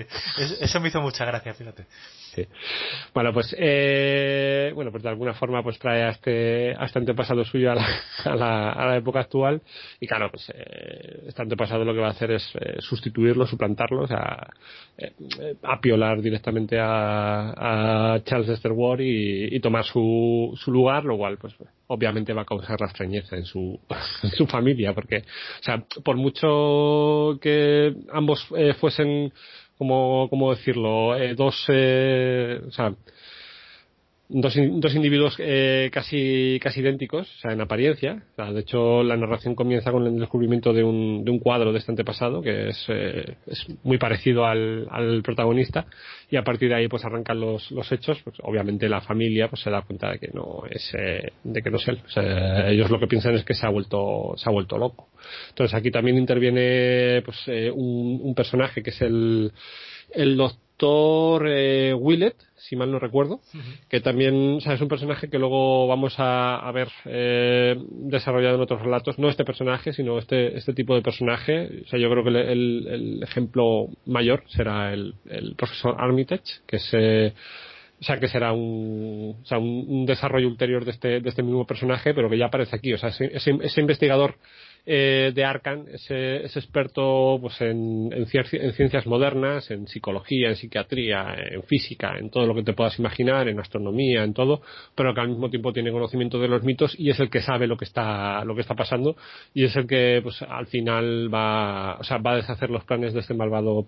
eso 0.61 0.81
me 0.81 0.89
hizo 0.89 1.03
mucha 1.03 1.27
gracia, 1.27 1.53
fíjate. 1.53 1.85
Sí. 2.34 2.47
Bueno, 3.12 3.33
pues 3.33 3.55
eh, 3.59 4.70
bueno, 4.75 4.92
pues 4.92 5.02
de 5.02 5.09
alguna 5.09 5.34
forma 5.34 5.62
pues 5.65 5.78
trae 5.78 6.05
a 6.05 6.10
este, 6.10 6.75
a 6.78 6.84
este 6.84 7.00
antepasado 7.00 7.44
suyo 7.44 7.73
a 7.73 7.75
la, 7.75 7.86
a 8.25 8.36
la, 8.36 8.73
a 8.73 8.86
la 8.86 8.97
época 8.97 9.20
actual 9.20 9.60
y 9.99 10.07
claro, 10.07 10.31
pues 10.31 10.50
eh, 10.55 11.25
este 11.26 11.42
antepasado 11.42 11.84
lo 11.84 11.92
que 11.92 12.00
va 12.00 12.09
a 12.09 12.10
hacer 12.10 12.31
es 12.31 12.49
eh, 12.55 12.76
sustituirlo, 12.78 13.47
suplantarlo, 13.47 14.02
o 14.02 14.07
sea, 14.07 14.49
eh, 14.97 15.12
apiolar 15.62 16.20
directamente 16.20 16.78
a, 16.78 18.15
a 18.15 18.23
Charles 18.23 18.49
Lester 18.49 18.73
Ward 18.73 19.00
y, 19.00 19.57
y, 19.57 19.60
tomar 19.60 19.84
su, 19.84 20.57
su 20.57 20.70
lugar, 20.70 21.05
lo 21.05 21.17
cual 21.17 21.36
pues 21.36 21.55
obviamente 21.89 22.33
va 22.33 22.42
a 22.42 22.47
causar 22.47 22.81
la 22.81 22.86
extrañeza 22.86 23.36
en 23.36 23.44
su, 23.44 23.78
en 24.23 24.31
su 24.31 24.47
familia, 24.47 24.94
porque, 24.94 25.18
o 25.18 25.62
sea, 25.62 25.84
por 26.05 26.17
mucho 26.17 27.39
que 27.41 27.92
ambos 28.12 28.47
eh, 28.57 28.75
fuesen 28.75 29.33
como, 29.81 30.28
¿cómo 30.28 30.55
decirlo? 30.55 31.17
Eh, 31.17 31.34
dos, 31.34 31.65
eh, 31.68 32.60
o 32.68 32.70
sea, 32.70 32.94
dos, 34.31 34.55
dos 34.57 34.94
individuos 34.94 35.36
eh, 35.39 35.91
casi, 35.92 36.59
casi 36.62 36.81
idénticos, 36.81 37.28
o 37.28 37.41
sea, 37.41 37.52
en 37.52 37.60
apariencia. 37.60 38.23
De 38.36 38.60
hecho, 38.60 39.02
la 39.02 39.17
narración 39.17 39.55
comienza 39.55 39.91
con 39.91 40.07
el 40.07 40.18
descubrimiento 40.18 40.73
de 40.73 40.84
un, 40.84 41.25
de 41.25 41.31
un 41.31 41.39
cuadro 41.39 41.73
de 41.73 41.78
este 41.78 41.92
antepasado, 41.92 42.41
que 42.41 42.68
es, 42.68 42.86
eh, 42.89 43.36
es 43.47 43.67
muy 43.83 43.99
parecido 43.99 44.47
al, 44.47 44.86
al 44.91 45.23
protagonista, 45.23 45.86
y 46.31 46.36
a 46.36 46.44
partir 46.44 46.68
de 46.68 46.76
ahí 46.76 46.89
pues 46.89 47.05
arrancan 47.05 47.41
los, 47.41 47.70
los 47.70 47.91
hechos. 47.92 48.18
Pues, 48.23 48.36
obviamente 48.42 48.89
la 48.89 49.00
familia 49.00 49.49
pues 49.49 49.62
se 49.62 49.70
da 49.70 49.83
cuenta 49.83 50.10
de 50.10 50.18
que 50.18 50.28
no 50.33 50.62
es, 50.70 50.94
eh, 50.97 51.33
de 51.42 51.62
que 51.62 51.70
no 51.70 51.76
es 51.76 51.89
él. 51.89 52.00
Ellos 52.68 52.91
lo 52.91 53.00
que 53.00 53.07
piensan 53.07 53.34
es 53.34 53.44
que 53.44 53.55
se 53.55 53.67
ha 53.67 53.70
vuelto, 53.70 54.34
se 54.36 54.49
ha 54.49 54.52
vuelto 54.52 54.78
loco. 54.78 55.09
Entonces 55.49 55.75
aquí 55.75 55.91
también 55.91 56.17
interviene 56.17 57.23
pues, 57.25 57.36
eh, 57.47 57.70
un, 57.70 58.20
un, 58.23 58.34
personaje 58.34 58.83
que 58.83 58.91
es 58.91 59.02
el, 59.02 59.52
el 60.12 60.36
doctor 60.36 61.47
eh, 61.49 61.92
Willett, 61.94 62.36
si 62.61 62.77
mal 62.77 62.91
no 62.91 62.99
recuerdo, 62.99 63.41
que 63.89 64.01
también 64.01 64.57
o 64.57 64.61
sea, 64.61 64.75
es 64.75 64.81
un 64.81 64.89
personaje 64.89 65.29
que 65.29 65.39
luego 65.39 65.87
vamos 65.87 66.15
a, 66.19 66.57
a 66.57 66.73
ver 66.73 66.89
eh, 67.07 67.77
desarrollado 67.89 68.57
en 68.57 68.61
otros 68.61 68.83
relatos. 68.83 69.19
No 69.19 69.29
este 69.29 69.45
personaje, 69.45 69.93
sino 69.93 70.19
este, 70.19 70.57
este 70.57 70.75
tipo 70.75 70.95
de 70.95 71.03
personaje. 71.03 71.83
O 71.85 71.89
sea, 71.89 71.99
yo 71.99 72.11
creo 72.11 72.23
que 72.23 72.31
el, 72.31 72.37
el, 72.37 72.87
el 72.89 73.23
ejemplo 73.23 73.89
mayor 74.07 74.45
será 74.49 74.93
el, 74.93 75.15
el 75.29 75.55
profesor 75.57 75.97
Armitage, 75.99 76.61
que 76.67 76.77
es. 76.77 76.89
Eh, 76.93 77.33
o 78.01 78.05
sea, 78.05 78.19
que 78.19 78.29
será 78.29 78.53
un, 78.53 79.37
o 79.43 79.45
sea, 79.45 79.59
un, 79.59 80.07
desarrollo 80.07 80.49
ulterior 80.49 80.87
de 80.87 80.93
este, 80.93 81.21
de 81.21 81.29
este 81.29 81.43
mismo 81.43 81.67
personaje, 81.67 82.15
pero 82.15 82.31
que 82.31 82.39
ya 82.39 82.47
aparece 82.47 82.75
aquí. 82.75 82.95
O 82.95 82.99
sea, 82.99 83.11
ese, 83.11 83.59
ese 83.63 83.81
investigador 83.81 84.37
eh, 84.93 85.31
de 85.33 85.44
Arcan 85.44 85.85
es, 85.93 86.10
experto 86.57 87.39
pues, 87.41 87.60
en, 87.60 88.12
en, 88.12 88.27
en, 88.33 88.73
ciencias 88.73 89.07
modernas, 89.07 89.70
en 89.70 89.86
psicología, 89.86 90.49
en 90.49 90.57
psiquiatría, 90.57 91.33
en 91.52 91.62
física, 91.62 92.19
en 92.19 92.28
todo 92.28 92.44
lo 92.44 92.57
que 92.57 92.65
te 92.65 92.73
puedas 92.73 92.99
imaginar, 92.99 93.47
en 93.47 93.60
astronomía, 93.60 94.25
en 94.25 94.35
todo, 94.35 94.62
pero 94.97 95.15
que 95.15 95.20
al 95.20 95.28
mismo 95.28 95.49
tiempo 95.49 95.73
tiene 95.73 95.93
conocimiento 95.93 96.41
de 96.41 96.49
los 96.49 96.65
mitos 96.65 96.99
y 96.99 97.09
es 97.10 97.20
el 97.20 97.31
que 97.31 97.41
sabe 97.41 97.69
lo 97.69 97.77
que 97.77 97.85
está, 97.85 98.44
lo 98.44 98.57
que 98.57 98.62
está 98.62 98.75
pasando 98.75 99.15
y 99.55 99.62
es 99.62 99.77
el 99.77 99.86
que 99.86 100.19
pues, 100.25 100.43
al 100.43 100.67
final 100.67 101.33
va, 101.33 101.97
o 102.01 102.02
sea, 102.02 102.19
va 102.19 102.33
a 102.33 102.36
deshacer 102.36 102.69
los 102.69 102.83
planes 102.83 103.15
de 103.15 103.20
este 103.20 103.35
malvado 103.35 103.86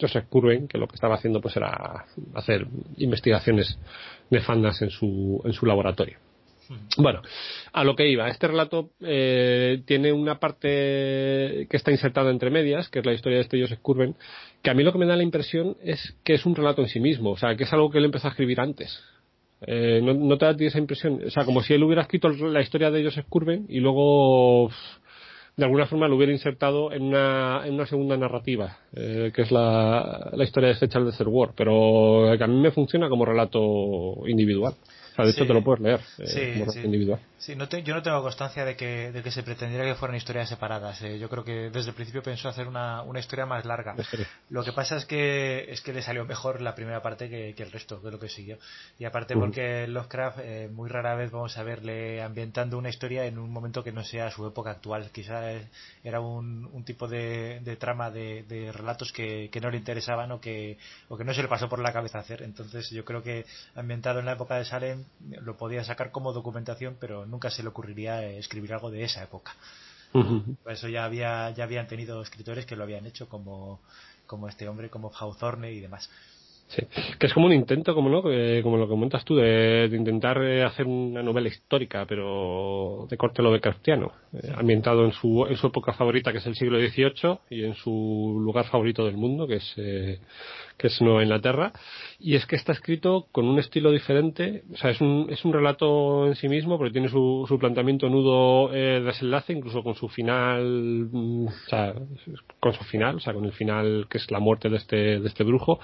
Joseph 0.00 0.24
Curwen, 0.28 0.66
que 0.66 0.78
lo 0.78 0.88
que 0.88 0.96
estaba 0.96 1.14
haciendo 1.14 1.40
pues 1.40 1.56
era 1.56 2.06
hacer 2.34 2.66
investigaciones 2.96 3.78
nefandas 4.30 4.82
en 4.82 4.90
su, 4.90 5.40
en 5.44 5.52
su 5.52 5.64
laboratorio. 5.64 6.18
Bueno, 6.96 7.22
a 7.72 7.84
lo 7.84 7.96
que 7.96 8.08
iba. 8.08 8.28
Este 8.28 8.46
relato 8.46 8.90
eh, 9.00 9.82
tiene 9.86 10.12
una 10.12 10.38
parte 10.38 11.66
que 11.68 11.76
está 11.76 11.90
insertada 11.90 12.30
entre 12.30 12.50
medias, 12.50 12.88
que 12.88 13.00
es 13.00 13.06
la 13.06 13.12
historia 13.12 13.38
de 13.38 13.42
este 13.42 13.60
Joseph 13.60 13.80
Curven, 13.82 14.14
que 14.62 14.70
a 14.70 14.74
mí 14.74 14.84
lo 14.84 14.92
que 14.92 14.98
me 14.98 15.06
da 15.06 15.16
la 15.16 15.22
impresión 15.22 15.76
es 15.82 16.16
que 16.24 16.34
es 16.34 16.46
un 16.46 16.54
relato 16.54 16.82
en 16.82 16.88
sí 16.88 17.00
mismo, 17.00 17.30
o 17.30 17.36
sea, 17.36 17.56
que 17.56 17.64
es 17.64 17.72
algo 17.72 17.90
que 17.90 17.98
él 17.98 18.04
empezó 18.04 18.28
a 18.28 18.30
escribir 18.30 18.60
antes. 18.60 19.02
Eh, 19.66 20.00
¿no, 20.02 20.14
¿no, 20.14 20.38
te 20.38 20.46
da 20.46 20.56
esa 20.58 20.78
impresión? 20.78 21.20
O 21.26 21.30
sea, 21.30 21.44
como 21.44 21.62
si 21.62 21.74
él 21.74 21.82
hubiera 21.82 22.02
escrito 22.02 22.28
la 22.28 22.62
historia 22.62 22.90
de 22.90 23.04
Joseph 23.04 23.26
Curven 23.28 23.66
y 23.68 23.80
luego 23.80 24.70
de 25.56 25.64
alguna 25.64 25.86
forma 25.86 26.08
lo 26.08 26.16
hubiera 26.16 26.32
insertado 26.32 26.92
en 26.92 27.02
una, 27.02 27.62
en 27.66 27.74
una 27.74 27.86
segunda 27.86 28.16
narrativa, 28.16 28.78
eh, 28.94 29.32
que 29.34 29.42
es 29.42 29.50
la, 29.50 30.32
historia 30.38 30.68
de 30.68 30.74
este 30.74 30.88
Charles 30.88 31.20
War, 31.26 31.50
pero 31.54 32.32
que 32.38 32.44
a 32.44 32.46
mí 32.46 32.58
me 32.58 32.70
funciona 32.70 33.08
como 33.08 33.26
relato 33.26 34.26
individual 34.26 34.74
de 35.16 35.30
hecho, 35.30 35.42
sí. 35.42 35.46
te 35.46 35.54
lo 35.54 35.62
puedes 35.62 35.80
leer 35.82 36.00
eh, 36.18 36.26
sí, 36.64 36.72
sí. 36.72 36.80
individual. 36.80 37.20
Sí, 37.38 37.56
no 37.56 37.68
te, 37.68 37.82
yo 37.82 37.94
no 37.94 38.02
tengo 38.02 38.20
constancia 38.22 38.64
de 38.64 38.76
que, 38.76 39.12
de 39.12 39.22
que 39.22 39.30
se 39.30 39.42
pretendiera 39.42 39.84
que 39.84 39.94
fueran 39.94 40.16
historias 40.16 40.48
separadas. 40.48 41.00
Eh. 41.02 41.18
Yo 41.18 41.28
creo 41.28 41.42
que 41.42 41.70
desde 41.70 41.88
el 41.88 41.94
principio 41.94 42.22
pensó 42.22 42.48
hacer 42.48 42.68
una, 42.68 43.02
una 43.02 43.18
historia 43.18 43.46
más 43.46 43.64
larga. 43.64 43.96
Lo 44.50 44.62
que 44.62 44.72
pasa 44.72 44.96
es 44.96 45.06
que 45.06 45.70
es 45.70 45.80
que 45.80 45.92
le 45.92 46.02
salió 46.02 46.24
mejor 46.26 46.60
la 46.60 46.74
primera 46.74 47.00
parte 47.00 47.30
que, 47.30 47.54
que 47.54 47.62
el 47.62 47.72
resto, 47.72 47.98
de 48.00 48.10
lo 48.10 48.18
que 48.18 48.28
siguió. 48.28 48.58
Y 48.98 49.04
aparte 49.06 49.34
uh 49.34 49.38
-huh. 49.38 49.40
porque 49.40 49.86
Lovecraft 49.88 50.38
eh, 50.42 50.68
muy 50.70 50.90
rara 50.90 51.14
vez 51.14 51.30
vamos 51.30 51.56
a 51.56 51.62
verle 51.62 52.22
ambientando 52.22 52.76
una 52.76 52.90
historia 52.90 53.24
en 53.24 53.38
un 53.38 53.50
momento 53.50 53.82
que 53.82 53.92
no 53.92 54.04
sea 54.04 54.30
su 54.30 54.46
época 54.46 54.70
actual. 54.70 55.10
Quizá 55.10 55.40
era 56.04 56.20
un, 56.20 56.68
un 56.72 56.84
tipo 56.84 57.08
de, 57.08 57.60
de 57.60 57.76
trama 57.76 58.10
de, 58.10 58.42
de 58.44 58.70
relatos 58.70 59.12
que, 59.12 59.48
que, 59.50 59.60
no 59.60 59.70
le 59.70 59.78
interesaban 59.78 60.30
o 60.32 60.40
que, 60.40 60.76
o 61.08 61.16
que 61.16 61.24
no 61.24 61.32
se 61.32 61.42
le 61.42 61.48
pasó 61.48 61.68
por 61.68 61.78
la 61.78 61.92
cabeza 61.92 62.18
hacer. 62.18 62.42
Entonces 62.42 62.90
yo 62.90 63.04
creo 63.04 63.22
que 63.22 63.44
ambientado 63.74 64.20
en 64.20 64.26
la 64.26 64.32
época 64.32 64.56
de 64.56 64.64
Salem 64.64 64.99
lo 65.42 65.56
podía 65.56 65.84
sacar 65.84 66.10
como 66.10 66.32
documentación, 66.32 66.96
pero 67.00 67.26
nunca 67.26 67.50
se 67.50 67.62
le 67.62 67.68
ocurriría 67.68 68.24
escribir 68.24 68.72
algo 68.72 68.90
de 68.90 69.04
esa 69.04 69.22
época. 69.22 69.52
Uh 70.12 70.22
-huh. 70.22 70.56
Por 70.62 70.72
eso 70.72 70.88
ya 70.88 71.04
había 71.04 71.50
ya 71.50 71.64
habían 71.64 71.86
tenido 71.86 72.20
escritores 72.22 72.66
que 72.66 72.76
lo 72.76 72.84
habían 72.84 73.06
hecho 73.06 73.28
como 73.28 73.80
como 74.26 74.48
este 74.48 74.68
hombre 74.68 74.90
como 74.90 75.12
Hawthorne 75.12 75.72
y 75.72 75.80
demás. 75.80 76.08
Sí, 76.70 76.86
que 77.18 77.26
es 77.26 77.34
como 77.34 77.46
un 77.46 77.52
intento, 77.52 77.96
como 77.96 78.08
no, 78.08 78.22
eh, 78.30 78.60
como 78.62 78.76
lo 78.76 78.84
que 78.86 78.90
comentas 78.90 79.24
tú, 79.24 79.34
de, 79.34 79.88
de 79.88 79.96
intentar 79.96 80.40
eh, 80.40 80.62
hacer 80.62 80.86
una 80.86 81.20
novela 81.20 81.48
histórica, 81.48 82.06
pero 82.06 83.08
de 83.10 83.16
corte 83.16 83.42
Lovecraftiano, 83.42 84.12
eh, 84.32 84.52
ambientado 84.54 85.04
en 85.04 85.10
su, 85.10 85.44
en 85.48 85.56
su 85.56 85.66
época 85.66 85.92
favorita, 85.94 86.30
que 86.30 86.38
es 86.38 86.46
el 86.46 86.54
siglo 86.54 86.78
XVIII, 86.78 87.38
y 87.50 87.64
en 87.64 87.74
su 87.74 88.38
lugar 88.40 88.66
favorito 88.66 89.04
del 89.04 89.16
mundo, 89.16 89.48
que 89.48 89.56
es, 89.56 89.74
eh, 89.78 90.20
que 90.76 90.86
es 90.86 91.02
Nueva 91.02 91.24
Inglaterra. 91.24 91.72
Y 92.20 92.36
es 92.36 92.46
que 92.46 92.54
está 92.54 92.70
escrito 92.70 93.26
con 93.32 93.46
un 93.48 93.58
estilo 93.58 93.90
diferente, 93.90 94.62
o 94.72 94.76
sea, 94.76 94.90
es 94.90 95.00
un, 95.00 95.26
es 95.28 95.44
un 95.44 95.52
relato 95.52 96.28
en 96.28 96.36
sí 96.36 96.48
mismo, 96.48 96.78
porque 96.78 96.92
tiene 96.92 97.08
su, 97.08 97.46
su 97.48 97.58
planteamiento 97.58 98.08
nudo 98.08 98.72
eh, 98.72 99.00
desenlace, 99.04 99.54
incluso 99.54 99.82
con 99.82 99.96
su 99.96 100.08
final, 100.08 101.08
mm, 101.10 101.46
o 101.48 101.68
sea, 101.68 101.94
con 102.60 102.72
su 102.74 102.84
final, 102.84 103.16
o 103.16 103.20
sea, 103.20 103.34
con 103.34 103.44
el 103.44 103.52
final 103.52 104.06
que 104.08 104.18
es 104.18 104.30
la 104.30 104.38
muerte 104.38 104.68
de 104.68 104.76
este, 104.76 105.18
de 105.18 105.26
este 105.26 105.42
brujo 105.42 105.80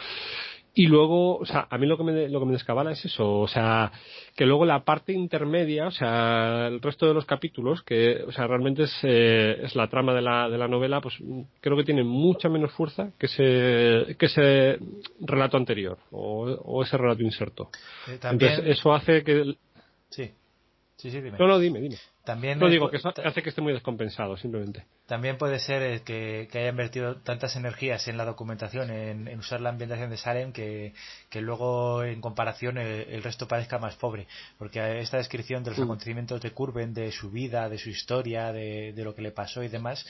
y 0.78 0.88
luego, 0.88 1.38
o 1.38 1.46
sea, 1.46 1.66
a 1.70 1.78
mí 1.78 1.86
lo 1.86 1.96
que 1.96 2.04
me, 2.04 2.28
lo 2.28 2.38
que 2.38 2.44
me 2.44 2.52
descabala 2.52 2.92
es 2.92 3.02
eso, 3.02 3.40
o 3.40 3.48
sea, 3.48 3.90
que 4.36 4.44
luego 4.44 4.66
la 4.66 4.84
parte 4.84 5.14
intermedia, 5.14 5.86
o 5.86 5.90
sea, 5.90 6.66
el 6.66 6.82
resto 6.82 7.06
de 7.06 7.14
los 7.14 7.24
capítulos, 7.24 7.82
que, 7.82 8.22
o 8.26 8.30
sea, 8.30 8.46
realmente 8.46 8.82
es, 8.82 8.94
eh, 9.02 9.56
es 9.62 9.74
la 9.74 9.88
trama 9.88 10.12
de 10.12 10.20
la, 10.20 10.50
de 10.50 10.58
la 10.58 10.68
novela, 10.68 11.00
pues 11.00 11.14
creo 11.62 11.78
que 11.78 11.84
tiene 11.84 12.04
mucha 12.04 12.50
menos 12.50 12.72
fuerza 12.72 13.10
que 13.18 13.24
ese, 13.24 14.16
que 14.16 14.26
ese 14.26 14.78
relato 15.20 15.56
anterior, 15.56 15.96
o, 16.10 16.42
o 16.44 16.82
ese 16.82 16.98
relato 16.98 17.22
inserto. 17.22 17.70
Eh, 18.08 18.18
también... 18.18 18.50
Entonces, 18.50 18.78
eso 18.78 18.92
hace 18.92 19.24
que... 19.24 19.56
Sí. 20.10 20.30
Sí, 21.06 21.10
Sí, 21.10 21.18
sí, 21.18 21.20
dime. 21.20 21.38
No, 21.38 21.46
no, 21.46 21.60
dime, 21.60 21.80
dime. 21.80 21.96
También 22.24 22.58
no 22.58 22.68
digo 22.68 22.90
que 22.90 22.98
hace 23.24 23.40
que 23.40 23.50
esté 23.50 23.60
muy 23.60 23.72
descompensado, 23.72 24.36
simplemente. 24.36 24.84
También 25.06 25.38
puede 25.38 25.60
ser 25.60 25.82
eh, 25.82 26.02
que, 26.04 26.48
haya 26.52 26.70
invertido 26.70 27.18
tantas 27.18 27.54
energías 27.54 28.08
en 28.08 28.16
la 28.16 28.24
documentación, 28.24 28.90
en, 28.90 29.38
usar 29.38 29.60
la 29.60 29.68
ambientación 29.68 30.10
de 30.10 30.16
Salem, 30.16 30.52
que, 30.52 30.92
luego 31.34 32.02
en 32.02 32.20
comparación 32.20 32.78
el, 32.78 33.22
resto 33.22 33.46
parezca 33.46 33.78
más 33.78 33.94
pobre. 33.94 34.26
Porque 34.58 34.98
esta 34.98 35.18
descripción 35.18 35.62
de 35.62 35.70
los 35.70 35.78
mm. 35.78 35.84
acontecimientos 35.84 36.40
de 36.40 36.50
Curven, 36.50 36.92
de 36.92 37.12
su 37.12 37.30
vida, 37.30 37.68
de 37.68 37.78
su 37.78 37.90
historia, 37.90 38.52
de, 38.52 38.92
de 38.92 39.04
lo 39.04 39.14
que 39.14 39.22
le 39.22 39.30
pasó 39.30 39.62
y 39.62 39.68
demás, 39.68 40.04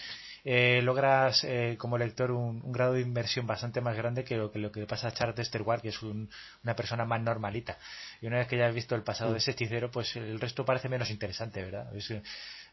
eh, 0.49 0.81
logras 0.81 1.43
eh, 1.43 1.75
como 1.77 1.99
lector 1.99 2.31
un, 2.31 2.71
grado 2.71 2.93
de 2.93 3.01
inversión 3.01 3.49
bastante 3.49 3.81
más 3.81 3.97
grande 3.97 4.23
que 4.23 4.37
lo 4.37 4.53
que, 4.53 4.61
lo 4.61 4.71
que 4.71 4.87
pasa 4.87 5.09
a 5.09 5.13
Charles 5.13 5.51
Ward, 5.65 5.81
que 5.81 5.89
es 5.89 6.01
una 6.05 6.77
persona 6.77 7.05
más 7.05 7.21
normalita. 7.21 7.77
Y 8.23 8.29
una 8.29 8.39
vez 8.39 8.47
que 8.47 8.57
ya 8.57 8.69
has 8.69 8.75
visto 8.75 8.95
el 8.95 9.03
pasado 9.03 9.33
de 9.33 9.39
ese 9.39 9.51
hechicero, 9.51 9.91
pues 9.91 10.15
el 10.15 10.39
resto 10.39 10.65
parece 10.65 10.89
menos 10.89 11.11
interesante, 11.11 11.65
¿verdad? 11.65 11.91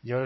yo, 0.03 0.19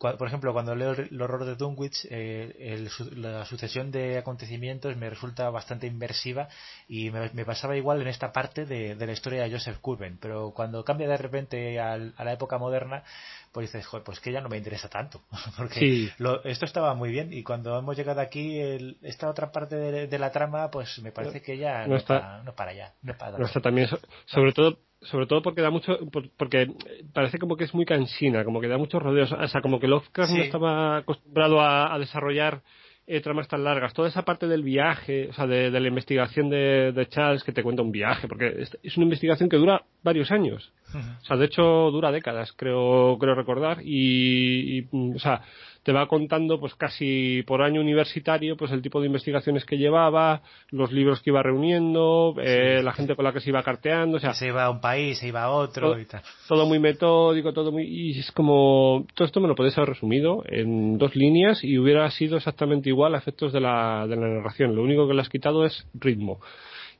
por 0.00 0.26
ejemplo, 0.26 0.52
cuando 0.52 0.74
leo 0.74 0.92
el 0.92 1.22
horror 1.22 1.44
de 1.44 1.54
Dunwich, 1.54 2.08
eh, 2.10 2.88
la 3.14 3.44
sucesión 3.44 3.92
de 3.92 4.18
acontecimientos 4.18 4.96
me 4.96 5.10
resulta 5.10 5.48
bastante 5.50 5.86
inversiva 5.86 6.48
y 6.88 7.10
me, 7.10 7.44
pasaba 7.44 7.76
igual 7.76 8.00
en 8.00 8.08
esta 8.08 8.32
parte 8.32 8.64
de, 8.64 8.96
la 8.96 9.12
historia 9.12 9.44
de 9.44 9.52
Joseph 9.52 9.78
Curven. 9.80 10.18
Pero 10.20 10.52
cuando 10.56 10.82
cambia 10.82 11.06
de 11.06 11.18
repente 11.18 11.78
a 11.78 11.98
la 11.98 12.32
época 12.32 12.58
moderna, 12.58 13.04
pues 13.52 13.72
dices, 13.72 13.86
joder, 13.86 14.04
pues 14.04 14.20
que 14.20 14.32
ya 14.32 14.40
no 14.40 14.48
me 14.48 14.56
interesa 14.56 14.88
tanto. 14.88 15.22
Porque 15.56 16.10
esto 16.44 16.64
estaba 16.64 16.94
muy 16.94 17.10
bien 17.10 17.32
y 17.32 17.42
cuando 17.42 17.78
hemos 17.78 17.96
llegado 17.96 18.20
aquí, 18.20 18.58
esta 19.02 19.28
otra 19.28 19.50
parte 19.50 19.76
de, 19.76 20.18
la 20.18 20.30
trama, 20.30 20.70
pues 20.70 20.98
me 21.02 21.12
parece 21.12 21.42
que 21.42 21.56
ya 21.56 21.86
no, 21.86 21.96
está, 21.96 22.42
no 22.44 22.54
para 22.54 22.72
allá. 22.72 22.94
No, 23.02 23.16
para 23.16 23.38
no 23.38 23.46
está 23.46 23.60
también, 23.60 23.88
sobre 24.26 24.52
todo 24.52 24.78
sobre 25.02 25.26
todo 25.26 25.40
porque 25.40 25.62
da 25.62 25.70
mucho 25.70 25.98
porque 26.36 26.70
parece 27.14 27.38
como 27.38 27.56
que 27.56 27.64
es 27.64 27.72
muy 27.72 27.86
cansina 27.86 28.44
como 28.44 28.60
que 28.60 28.68
da 28.68 28.76
muchos 28.76 29.02
rodeos 29.02 29.32
o 29.32 29.48
sea 29.48 29.62
como 29.62 29.80
que 29.80 29.88
Lovecraft 29.88 30.30
no 30.30 30.42
estaba 30.42 30.98
acostumbrado 30.98 31.62
a 31.62 31.98
desarrollar 31.98 32.60
eh, 33.06 33.20
tramas 33.20 33.48
tan 33.48 33.64
largas, 33.64 33.92
toda 33.92 34.08
esa 34.08 34.22
parte 34.22 34.46
del 34.46 34.62
viaje, 34.62 35.28
o 35.30 35.32
sea, 35.32 35.46
de, 35.46 35.70
la 35.70 35.88
investigación 35.88 36.48
de, 36.48 37.06
Charles, 37.10 37.42
que 37.42 37.52
te 37.52 37.62
cuenta 37.62 37.82
un 37.82 37.90
viaje, 37.90 38.28
porque 38.28 38.66
es, 38.82 38.96
una 38.96 39.04
investigación 39.04 39.48
que 39.48 39.56
dura 39.56 39.82
varios 40.02 40.30
años. 40.30 40.72
O 40.94 41.24
sea, 41.24 41.36
de 41.36 41.46
hecho, 41.46 41.62
dura 41.90 42.12
décadas, 42.12 42.52
creo, 42.52 43.16
creo 43.18 43.34
recordar, 43.34 43.78
y, 43.82 44.78
y 44.78 44.88
o 45.14 45.18
sea, 45.18 45.42
te 45.90 45.94
va 45.94 46.06
contando 46.06 46.60
pues 46.60 46.76
casi 46.76 47.42
por 47.42 47.62
año 47.62 47.80
universitario 47.80 48.56
pues 48.56 48.70
el 48.70 48.80
tipo 48.80 49.00
de 49.00 49.08
investigaciones 49.08 49.64
que 49.64 49.76
llevaba, 49.76 50.40
los 50.70 50.92
libros 50.92 51.20
que 51.20 51.30
iba 51.30 51.42
reuniendo, 51.42 52.36
eh, 52.40 52.80
la 52.80 52.92
gente 52.92 53.16
con 53.16 53.24
la 53.24 53.32
que 53.32 53.40
se 53.40 53.50
iba 53.50 53.60
carteando, 53.64 54.18
o 54.18 54.20
sea, 54.20 54.32
se 54.32 54.46
iba 54.46 54.62
a 54.62 54.70
un 54.70 54.80
país, 54.80 55.18
se 55.18 55.26
iba 55.26 55.42
a 55.42 55.50
otro 55.50 55.88
todo, 55.88 56.00
y 56.00 56.04
tal. 56.04 56.22
Todo 56.46 56.64
muy 56.64 56.78
metódico, 56.78 57.52
todo 57.52 57.72
muy 57.72 57.88
y 57.88 58.20
es 58.20 58.30
como 58.30 59.04
todo 59.14 59.26
esto 59.26 59.40
me 59.40 59.48
lo 59.48 59.56
podéis 59.56 59.76
haber 59.78 59.88
resumido 59.88 60.44
en 60.46 60.96
dos 60.96 61.16
líneas 61.16 61.64
y 61.64 61.76
hubiera 61.76 62.08
sido 62.12 62.36
exactamente 62.36 62.88
igual 62.88 63.16
a 63.16 63.18
efectos 63.18 63.52
de 63.52 63.58
la, 63.58 64.06
de 64.06 64.14
la 64.14 64.28
narración. 64.28 64.76
Lo 64.76 64.84
único 64.84 65.08
que 65.08 65.14
le 65.14 65.22
has 65.22 65.28
quitado 65.28 65.66
es 65.66 65.88
ritmo. 65.94 66.38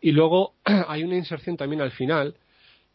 Y 0.01 0.10
luego 0.10 0.55
hay 0.65 1.05
una 1.05 1.15
inserción 1.15 1.57
también 1.57 1.81
al 1.81 1.93
final 1.93 2.35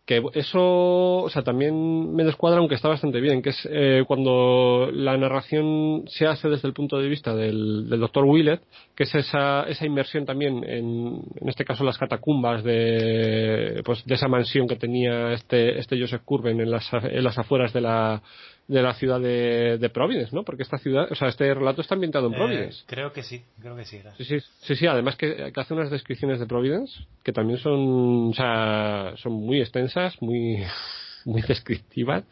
que 0.05 0.23
eso, 0.35 1.23
o 1.23 1.29
sea, 1.29 1.41
también 1.41 2.13
me 2.13 2.23
descuadra, 2.23 2.59
aunque 2.59 2.75
está 2.75 2.87
bastante 2.87 3.19
bien, 3.21 3.41
que 3.41 3.49
es 3.49 3.67
eh, 3.71 4.03
cuando 4.07 4.89
la 4.93 5.17
narración 5.17 6.03
se 6.07 6.27
hace 6.27 6.47
desde 6.47 6.67
el 6.67 6.75
punto 6.75 6.99
de 6.99 7.09
vista 7.09 7.35
del, 7.35 7.89
del 7.89 7.99
doctor 7.99 8.23
Willett, 8.23 8.61
que 8.95 9.03
es 9.03 9.15
esa, 9.15 9.63
esa 9.63 9.85
inmersión 9.85 10.25
también 10.25 10.63
en, 10.63 11.23
en 11.41 11.49
este 11.49 11.65
caso 11.65 11.83
las 11.83 11.97
catacumbas 11.97 12.63
de, 12.63 13.81
pues, 13.83 14.05
de 14.05 14.13
esa 14.13 14.27
mansión 14.27 14.67
que 14.67 14.75
tenía 14.75 15.31
este, 15.31 15.79
este 15.79 15.99
Joseph 15.99 16.21
Curven 16.23 16.61
en 16.61 16.69
las, 16.69 16.87
en 16.93 17.23
las 17.23 17.39
afueras 17.39 17.73
de 17.73 17.81
la, 17.81 18.21
de 18.67 18.81
la 18.81 18.93
ciudad 18.95 19.19
de, 19.19 19.77
de, 19.77 19.89
Providence, 19.89 20.35
¿no? 20.35 20.43
Porque 20.43 20.63
esta 20.63 20.77
ciudad, 20.77 21.07
o 21.11 21.15
sea, 21.15 21.27
este 21.27 21.53
relato 21.53 21.81
está 21.81 21.93
ambientado 21.93 22.27
en 22.27 22.33
eh, 22.33 22.37
Providence. 22.37 22.83
creo 22.87 23.11
que 23.13 23.21
sí, 23.21 23.43
creo 23.61 23.75
que 23.75 23.85
sí. 23.85 24.01
Sí, 24.17 24.39
sí, 24.61 24.75
sí, 24.75 24.87
además 24.87 25.15
que, 25.15 25.51
hace 25.55 25.73
unas 25.73 25.91
descripciones 25.91 26.39
de 26.39 26.47
Providence 26.47 26.93
que 27.23 27.31
también 27.31 27.59
son, 27.59 28.29
o 28.29 28.33
sea, 28.33 29.13
son 29.17 29.33
muy 29.33 29.61
extensas, 29.61 30.19
muy 30.21 30.63
muy 31.25 31.41
descriptivas 31.41 32.23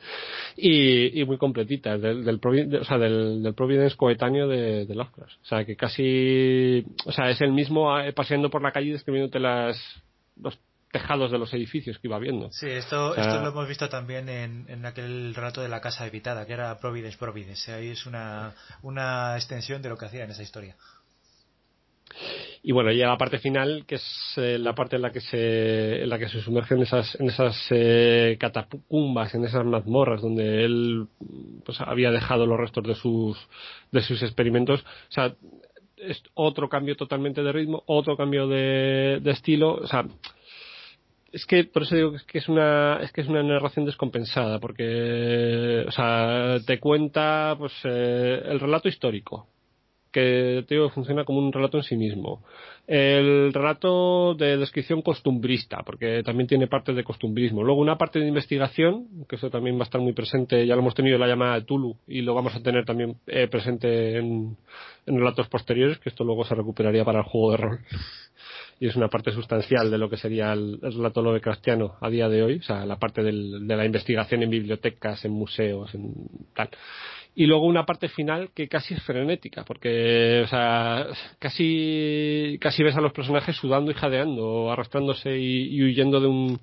y, 0.56 1.20
y 1.20 1.26
muy 1.26 1.38
completitas 1.38 2.00
del, 2.00 2.24
del, 2.24 2.40
o 2.80 2.84
sea, 2.84 2.98
del, 2.98 3.42
del, 3.42 3.54
Providence 3.54 3.96
coetáneo 3.96 4.48
de, 4.48 4.86
de 4.86 4.96
Lovecraft. 4.96 5.34
O 5.42 5.46
sea, 5.46 5.66
que 5.66 5.76
casi, 5.76 6.86
o 7.06 7.12
sea, 7.12 7.30
es 7.30 7.42
el 7.42 7.52
mismo 7.52 8.00
eh, 8.00 8.14
paseando 8.14 8.50
por 8.50 8.62
la 8.62 8.72
calle 8.72 8.92
describiéndote 8.92 9.40
las, 9.40 9.78
los 10.40 10.58
tejados 10.94 11.32
de 11.32 11.40
los 11.40 11.52
edificios 11.56 11.98
que 11.98 12.08
iba 12.08 12.20
viendo. 12.20 12.52
Sí, 12.52 12.70
esto, 12.70 13.16
esto 13.16 13.42
lo 13.42 13.50
hemos 13.50 13.68
visto 13.68 13.90
también 13.90 14.30
en, 14.30 14.66
en, 14.70 14.86
aquel 14.86 15.34
relato 15.34 15.62
de 15.62 15.68
la 15.68 15.82
casa 15.82 16.04
habitada, 16.04 16.46
que 16.46 16.54
era 16.54 16.80
Providence 16.80 17.18
Providence. 17.18 17.74
Ahí 17.74 17.90
es 17.90 18.06
una, 18.06 18.54
una 18.84 19.36
extensión 19.36 19.82
de 19.82 19.90
lo 19.90 19.98
que 19.98 20.06
hacía 20.06 20.24
en 20.24 20.30
esa 20.30 20.44
historia. 20.44 20.76
Y 22.62 22.72
bueno, 22.72 22.92
ya 22.92 23.08
la 23.08 23.18
parte 23.18 23.40
final, 23.40 23.86
que 23.88 23.96
es 23.96 24.34
eh, 24.38 24.60
la 24.60 24.76
parte 24.76 24.98
en 24.98 25.02
la 25.02 25.12
que 25.12 25.20
se, 25.20 26.04
en 26.04 26.10
la 26.10 26.20
que 26.20 26.30
se 26.30 26.42
sumerge 26.42 26.76
en 26.76 26.84
esas, 26.84 27.20
en 27.20 27.28
esas 27.28 27.58
eh, 27.72 28.38
catacumbas, 28.40 29.34
en 29.34 29.46
esas 29.46 29.66
mazmorras 29.66 30.22
donde 30.22 30.64
él 30.64 31.08
pues, 31.66 31.82
había 31.82 32.12
dejado 32.12 32.46
los 32.46 32.60
restos 32.60 32.84
de 32.84 32.94
sus, 32.94 33.36
de 33.92 34.02
sus 34.04 34.22
experimentos. 34.22 34.82
O 34.82 35.12
sea, 35.12 35.34
es 35.98 36.22
otro 36.36 36.70
cambio 36.70 36.96
totalmente 36.96 37.42
de 37.42 37.52
ritmo, 37.52 37.82
otro 37.88 38.16
cambio 38.16 38.48
de, 38.48 39.20
de 39.24 39.32
estilo. 39.32 39.74
O 39.74 39.88
sea, 39.88 40.06
es 41.34 41.46
que 41.48 41.64
por 41.64 41.82
eso 41.82 41.96
digo 41.96 42.14
que 42.28 42.38
es 42.38 42.48
una 42.48 43.00
es 43.02 43.12
que 43.12 43.22
es 43.22 43.28
una 43.28 43.42
narración 43.42 43.86
descompensada 43.86 44.60
porque 44.60 45.84
o 45.88 45.92
sea 45.92 46.58
te 46.66 46.80
cuenta 46.80 47.56
pues 47.58 47.74
eh, 47.84 48.42
el 48.46 48.60
relato 48.60 48.88
histórico 48.88 49.48
que 50.12 50.64
te 50.68 50.76
digo 50.76 50.92
funciona 50.92 51.26
como 51.26 51.40
un 51.40 51.52
relato 51.52 51.78
en 51.78 51.84
sí 51.84 51.98
mismo. 51.98 52.44
El 52.86 53.52
relato 53.52 54.36
de 54.36 54.58
descripción 54.58 55.02
costumbrista 55.02 55.82
porque 55.84 56.22
también 56.24 56.48
tiene 56.48 56.68
parte 56.68 56.94
de 56.94 57.04
costumbrismo. 57.04 57.64
Luego 57.64 57.82
una 57.82 57.98
parte 57.98 58.20
de 58.20 58.28
investigación 58.28 59.26
que 59.28 59.38
eso 59.38 59.50
también 59.50 59.76
va 59.78 59.82
a 59.82 59.84
estar 59.86 60.00
muy 60.00 60.14
presente 60.14 60.68
ya 60.68 60.76
lo 60.76 60.82
hemos 60.82 60.94
tenido 60.94 61.16
en 61.16 61.22
la 61.22 61.28
llamada 61.28 61.56
de 61.56 61.66
Tulu 61.66 61.98
y 62.08 62.22
lo 62.22 62.36
vamos 62.36 62.56
a 62.56 62.62
tener 62.62 62.86
también 62.86 63.18
eh, 63.26 63.48
presente 63.48 64.18
en, 64.18 64.56
en 65.08 65.18
relatos 65.18 65.48
posteriores 65.48 65.98
que 65.98 66.10
esto 66.10 66.24
luego 66.24 66.46
se 66.46 66.54
recuperaría 66.54 67.04
para 67.04 67.20
el 67.20 67.26
juego 67.26 67.52
de 67.52 67.58
rol 67.58 67.80
y 68.84 68.88
es 68.88 68.98
una 68.98 69.08
parte 69.08 69.32
sustancial 69.32 69.90
de 69.90 69.98
lo 69.98 70.10
que 70.10 70.18
sería 70.18 70.52
el, 70.52 70.78
relato 70.82 71.22
Lovecraftiano 71.22 71.96
a 72.02 72.10
día 72.10 72.28
de 72.28 72.44
hoy, 72.44 72.58
o 72.58 72.64
sea, 72.64 72.86
la 72.86 73.00
parte 73.00 73.24
del, 73.24 73.66
de 73.66 73.78
la 73.78 73.86
investigación 73.86 74.44
en 74.44 74.50
bibliotecas, 74.50 75.24
en 75.24 75.32
museos, 75.32 75.96
en 75.96 76.14
tal. 76.54 76.68
Y 77.34 77.46
luego 77.46 77.66
una 77.66 77.86
parte 77.86 78.10
final 78.10 78.50
que 78.54 78.68
casi 78.68 78.94
es 78.94 79.02
frenética, 79.04 79.64
porque, 79.64 80.42
o 80.44 80.48
sea, 80.48 81.08
casi, 81.40 82.58
casi 82.60 82.84
ves 82.84 82.98
a 82.98 83.02
los 83.02 83.14
personajes 83.14 83.56
sudando 83.56 83.90
y 83.90 83.94
jadeando, 83.94 84.70
arrastrándose 84.70 85.40
y 85.40 85.82
huyendo 85.82 86.20
de 86.20 86.28
un, 86.28 86.60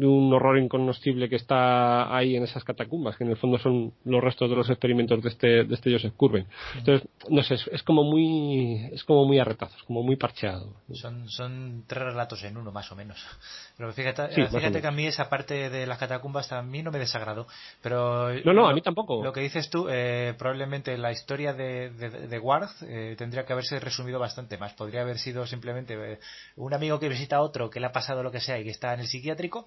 de 0.00 0.06
un 0.06 0.32
horror 0.32 0.56
incognoscible 0.56 1.28
que 1.28 1.36
está 1.36 2.16
ahí 2.16 2.34
en 2.34 2.42
esas 2.42 2.64
catacumbas, 2.64 3.18
que 3.18 3.24
en 3.24 3.30
el 3.30 3.36
fondo 3.36 3.58
son 3.58 3.92
los 4.06 4.24
restos 4.24 4.48
de 4.48 4.56
los 4.56 4.70
experimentos 4.70 5.22
de 5.22 5.28
este, 5.28 5.64
de 5.64 5.74
este 5.74 5.92
Joseph 5.92 6.14
Curven. 6.16 6.46
Entonces, 6.78 7.06
no 7.28 7.42
sé, 7.42 7.56
es, 7.70 7.82
como 7.82 8.02
muy, 8.02 8.88
es 8.94 9.04
como 9.04 9.26
muy 9.26 9.38
arretazos, 9.38 9.82
como 9.82 10.02
muy 10.02 10.16
parcheado. 10.16 10.72
Son, 10.94 11.28
son 11.28 11.84
tres 11.86 12.02
relatos 12.02 12.42
en 12.44 12.56
uno, 12.56 12.72
más 12.72 12.90
o 12.90 12.96
menos. 12.96 13.22
Pero 13.76 13.92
fíjate, 13.92 14.28
fíjate 14.48 14.80
que 14.80 14.86
a 14.86 14.90
mí 14.90 15.06
esa 15.06 15.28
parte 15.28 15.68
de 15.68 15.86
las 15.86 15.98
catacumbas 15.98 16.50
a 16.50 16.62
mí 16.62 16.82
no 16.82 16.90
me 16.90 16.98
desagradó. 16.98 17.46
Pero 17.82 18.32
no, 18.42 18.54
no, 18.54 18.68
a 18.70 18.72
mí 18.72 18.80
tampoco. 18.80 19.22
Lo 19.22 19.34
que 19.34 19.40
dices 19.40 19.68
tú, 19.68 19.86
eh, 19.90 20.34
probablemente 20.38 20.96
la 20.96 21.12
historia 21.12 21.52
de, 21.52 21.90
de, 21.90 22.38
Ward 22.38 22.70
eh, 22.88 23.16
tendría 23.18 23.44
que 23.44 23.52
haberse 23.52 23.78
resumido 23.78 24.18
bastante 24.18 24.56
más. 24.56 24.72
Podría 24.72 25.02
haber 25.02 25.18
sido 25.18 25.46
simplemente 25.46 26.14
eh, 26.14 26.18
un 26.56 26.72
amigo 26.72 26.98
que 26.98 27.10
visita 27.10 27.36
a 27.36 27.42
otro 27.42 27.68
que 27.68 27.80
le 27.80 27.86
ha 27.86 27.92
pasado 27.92 28.22
lo 28.22 28.30
que 28.30 28.40
sea 28.40 28.58
y 28.58 28.64
que 28.64 28.70
está 28.70 28.94
en 28.94 29.00
el 29.00 29.06
psiquiátrico 29.06 29.66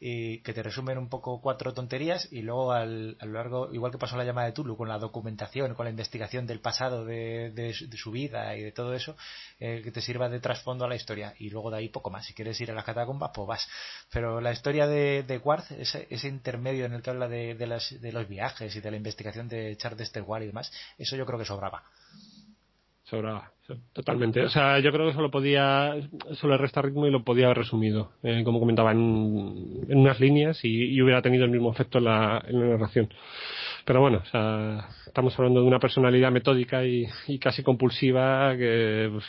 y 0.00 0.40
que 0.42 0.52
te 0.52 0.62
resumen 0.62 0.98
un 0.98 1.08
poco 1.08 1.40
cuatro 1.40 1.74
tonterías 1.74 2.28
y 2.30 2.42
luego 2.42 2.72
al, 2.72 3.16
a 3.20 3.26
lo 3.26 3.32
largo, 3.32 3.72
igual 3.72 3.90
que 3.90 3.98
pasó 3.98 4.16
la 4.16 4.24
llamada 4.24 4.46
de 4.46 4.52
Tulu, 4.52 4.76
con 4.76 4.88
la 4.88 4.98
documentación, 4.98 5.74
con 5.74 5.84
la 5.84 5.90
investigación 5.90 6.46
del 6.46 6.60
pasado 6.60 7.04
de, 7.04 7.50
de, 7.50 7.74
su 7.74 8.10
vida 8.12 8.56
y 8.56 8.62
de 8.62 8.72
todo 8.72 8.94
eso, 8.94 9.16
eh, 9.58 9.80
que 9.82 9.90
te 9.90 10.00
sirva 10.00 10.28
de 10.28 10.40
trasfondo 10.40 10.84
a 10.84 10.88
la 10.88 10.94
historia 10.94 11.34
y 11.38 11.50
luego 11.50 11.70
de 11.70 11.78
ahí 11.78 11.88
poco 11.88 12.10
más. 12.10 12.26
Si 12.26 12.34
quieres 12.34 12.60
ir 12.60 12.70
a 12.70 12.74
las 12.74 12.84
catacumbas, 12.84 13.30
pues 13.34 13.48
vas. 13.48 13.68
Pero 14.12 14.40
la 14.40 14.52
historia 14.52 14.86
de, 14.86 15.24
de 15.24 15.38
Ward, 15.38 15.64
ese, 15.78 16.06
ese, 16.10 16.28
intermedio 16.28 16.84
en 16.84 16.92
el 16.92 17.02
que 17.02 17.10
habla 17.10 17.26
de, 17.26 17.54
de, 17.54 17.66
las, 17.66 18.00
de 18.00 18.12
los 18.12 18.28
viajes 18.28 18.74
y 18.76 18.80
de 18.80 18.90
la 18.90 18.96
investigación 18.96 19.48
de 19.48 19.76
Charles 19.76 20.12
Ward 20.24 20.42
y 20.42 20.46
demás, 20.46 20.70
eso 20.96 21.16
yo 21.16 21.26
creo 21.26 21.38
que 21.38 21.44
sobraba 21.44 21.82
sobraba 23.08 23.52
totalmente. 23.92 24.42
O 24.42 24.48
sea 24.48 24.78
yo 24.80 24.90
creo 24.92 25.06
que 25.06 25.14
solo 25.14 25.30
podía 25.30 25.94
solo 26.32 26.56
resta 26.56 26.82
ritmo 26.82 27.06
y 27.06 27.10
lo 27.10 27.22
podía 27.22 27.46
haber 27.46 27.58
resumido 27.58 28.12
eh, 28.22 28.42
como 28.44 28.60
comentaba 28.60 28.92
en, 28.92 29.84
unas 29.88 30.20
líneas 30.20 30.64
y, 30.64 31.00
hubiera 31.02 31.20
tenido 31.22 31.44
el 31.44 31.50
mismo 31.50 31.70
efecto 31.70 31.98
en 31.98 32.04
la, 32.04 32.42
en 32.46 32.60
la 32.60 32.66
narración. 32.76 33.12
Pero 33.84 34.00
bueno 34.00 34.18
o 34.18 34.26
sea, 34.26 34.88
estamos 35.06 35.38
hablando 35.38 35.60
de 35.60 35.66
una 35.66 35.78
personalidad 35.78 36.30
metódica 36.30 36.84
y, 36.84 37.06
y 37.26 37.38
casi 37.38 37.62
compulsiva 37.62 38.56
que 38.56 39.08
pues, 39.12 39.24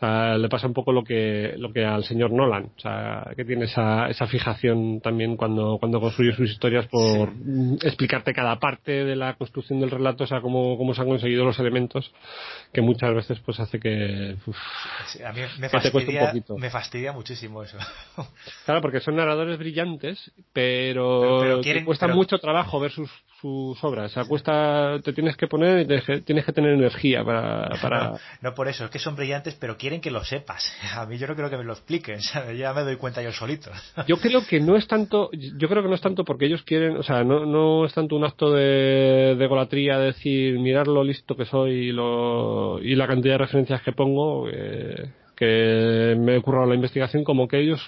le 0.00 0.48
pasa 0.48 0.66
un 0.66 0.74
poco 0.74 0.92
lo 0.92 1.02
que, 1.04 1.54
lo 1.56 1.72
que 1.72 1.84
al 1.84 2.04
señor 2.04 2.30
Nolan, 2.30 2.70
o 2.76 2.80
sea, 2.80 3.30
que 3.36 3.44
tiene 3.44 3.64
esa, 3.64 4.08
esa 4.08 4.26
fijación 4.26 5.00
también 5.00 5.36
cuando, 5.36 5.78
cuando 5.78 6.00
construye 6.00 6.34
sus 6.34 6.50
historias 6.50 6.86
por 6.88 7.32
explicarte 7.82 8.34
cada 8.34 8.58
parte 8.58 9.04
de 9.04 9.16
la 9.16 9.34
construcción 9.34 9.80
del 9.80 9.90
relato, 9.90 10.24
o 10.24 10.26
sea, 10.26 10.40
cómo, 10.40 10.76
cómo 10.76 10.94
se 10.94 11.00
han 11.00 11.08
conseguido 11.08 11.44
los 11.44 11.58
elementos, 11.58 12.12
que 12.72 12.82
muchas 12.82 13.14
veces 13.14 13.38
pues 13.44 13.60
hace 13.60 13.78
que, 13.78 14.36
a 15.24 15.32
mí 15.32 15.40
me 15.58 15.68
fastidia, 15.68 16.32
me 16.56 16.70
fastidia 16.70 17.12
muchísimo 17.12 17.62
eso. 17.62 17.78
Claro, 18.64 18.80
porque 18.80 19.00
son 19.00 19.16
narradores 19.16 19.58
brillantes, 19.58 20.32
pero, 20.52 21.40
pero, 21.62 21.84
cuesta 21.84 22.08
mucho 22.08 22.38
trabajo 22.38 22.80
ver 22.80 22.90
sus, 22.90 23.10
sus 23.40 23.82
obras, 23.84 24.10
o 24.10 24.14
sea, 24.14 24.24
cuesta, 24.24 24.98
te 25.02 25.12
tienes 25.12 25.36
que 25.36 25.46
poner 25.46 25.80
y 25.80 25.86
te, 25.86 26.20
tienes 26.22 26.44
que 26.44 26.52
tener 26.52 26.72
energía 26.72 27.24
para... 27.24 27.68
para... 27.80 28.10
No, 28.10 28.18
no, 28.40 28.54
por 28.54 28.68
eso, 28.68 28.86
es 28.86 28.90
que 28.90 28.98
son 28.98 29.16
brillantes, 29.16 29.54
pero 29.54 29.76
quieren 29.84 30.00
que 30.00 30.10
lo 30.10 30.24
sepas. 30.24 30.64
A 30.96 31.04
mí 31.04 31.18
yo 31.18 31.26
no 31.26 31.36
creo 31.36 31.50
que 31.50 31.58
me 31.58 31.64
lo 31.64 31.74
expliquen, 31.74 32.18
ya 32.56 32.72
me 32.72 32.80
doy 32.80 32.96
cuenta 32.96 33.20
yo 33.20 33.32
solito. 33.32 33.70
Yo 34.08 34.16
creo 34.16 34.40
que 34.48 34.58
no 34.58 34.76
es 34.76 34.86
tanto, 34.86 35.30
yo 35.32 35.68
creo 35.68 35.82
que 35.82 35.88
no 35.88 35.94
es 35.94 36.00
tanto 36.00 36.24
porque 36.24 36.46
ellos 36.46 36.62
quieren, 36.62 36.96
o 36.96 37.02
sea, 37.02 37.22
no, 37.22 37.44
no 37.44 37.84
es 37.84 37.92
tanto 37.92 38.16
un 38.16 38.24
acto 38.24 38.52
de, 38.52 39.36
de 39.38 39.46
golatría 39.46 39.98
decir, 39.98 40.58
mirar 40.58 40.86
lo 40.88 41.04
listo 41.04 41.36
que 41.36 41.44
soy 41.44 41.88
y, 41.88 41.92
lo, 41.92 42.78
y 42.80 42.94
la 42.94 43.06
cantidad 43.06 43.34
de 43.34 43.38
referencias 43.38 43.82
que 43.82 43.92
pongo, 43.92 44.48
eh, 44.48 45.12
que 45.36 46.16
me 46.18 46.36
he 46.36 46.66
la 46.66 46.74
investigación, 46.74 47.24
como 47.24 47.46
que 47.46 47.60
ellos 47.60 47.80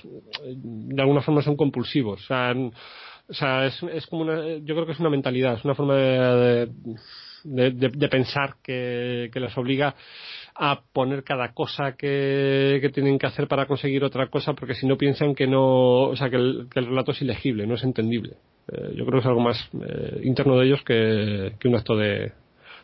de 0.44 1.00
alguna 1.00 1.22
forma 1.22 1.42
son 1.42 1.56
compulsivos. 1.56 2.22
O 2.22 2.26
sea, 2.26 2.54
o 3.28 3.34
sea 3.34 3.66
es, 3.66 3.82
es 3.82 4.06
como 4.06 4.22
una, 4.22 4.58
yo 4.58 4.74
creo 4.74 4.86
que 4.86 4.92
es 4.92 5.00
una 5.00 5.10
mentalidad, 5.10 5.54
es 5.54 5.64
una 5.64 5.74
forma 5.74 5.96
de, 5.96 6.68
de, 7.44 7.70
de, 7.70 8.08
pensar 8.08 8.56
que, 8.62 9.30
que 9.32 9.40
les 9.40 9.56
obliga 9.56 9.94
a 10.58 10.80
poner 10.92 11.22
cada 11.22 11.52
cosa 11.52 11.92
que, 11.96 12.78
que, 12.80 12.88
tienen 12.90 13.18
que 13.18 13.26
hacer 13.26 13.46
para 13.46 13.66
conseguir 13.66 14.04
otra 14.04 14.28
cosa, 14.28 14.54
porque 14.54 14.74
si 14.74 14.86
no 14.86 14.96
piensan 14.96 15.34
que 15.34 15.46
no, 15.46 16.08
o 16.08 16.16
sea, 16.16 16.30
que 16.30 16.36
el, 16.36 16.68
que 16.72 16.80
el 16.80 16.86
relato 16.86 17.12
es 17.12 17.22
ilegible, 17.22 17.66
no 17.66 17.74
es 17.74 17.84
entendible. 17.84 18.34
Eh, 18.72 18.94
yo 18.96 19.04
creo 19.04 19.12
que 19.12 19.18
es 19.18 19.26
algo 19.26 19.40
más 19.40 19.68
eh, 19.86 20.20
interno 20.24 20.58
de 20.58 20.66
ellos 20.66 20.82
que, 20.82 21.54
que 21.60 21.68
un 21.68 21.76
acto 21.76 21.96
de, 21.96 22.32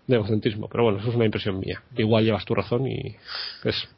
de, 0.07 0.17
egocentrismo. 0.17 0.69
Pero 0.71 0.85
bueno, 0.85 0.99
eso 0.99 1.09
es 1.09 1.15
una 1.15 1.25
impresión 1.25 1.59
mía. 1.59 1.83
Igual 1.97 2.25
llevas 2.25 2.45
tu 2.45 2.55
razón 2.55 2.87
y 2.87 3.17
es, 3.65 3.89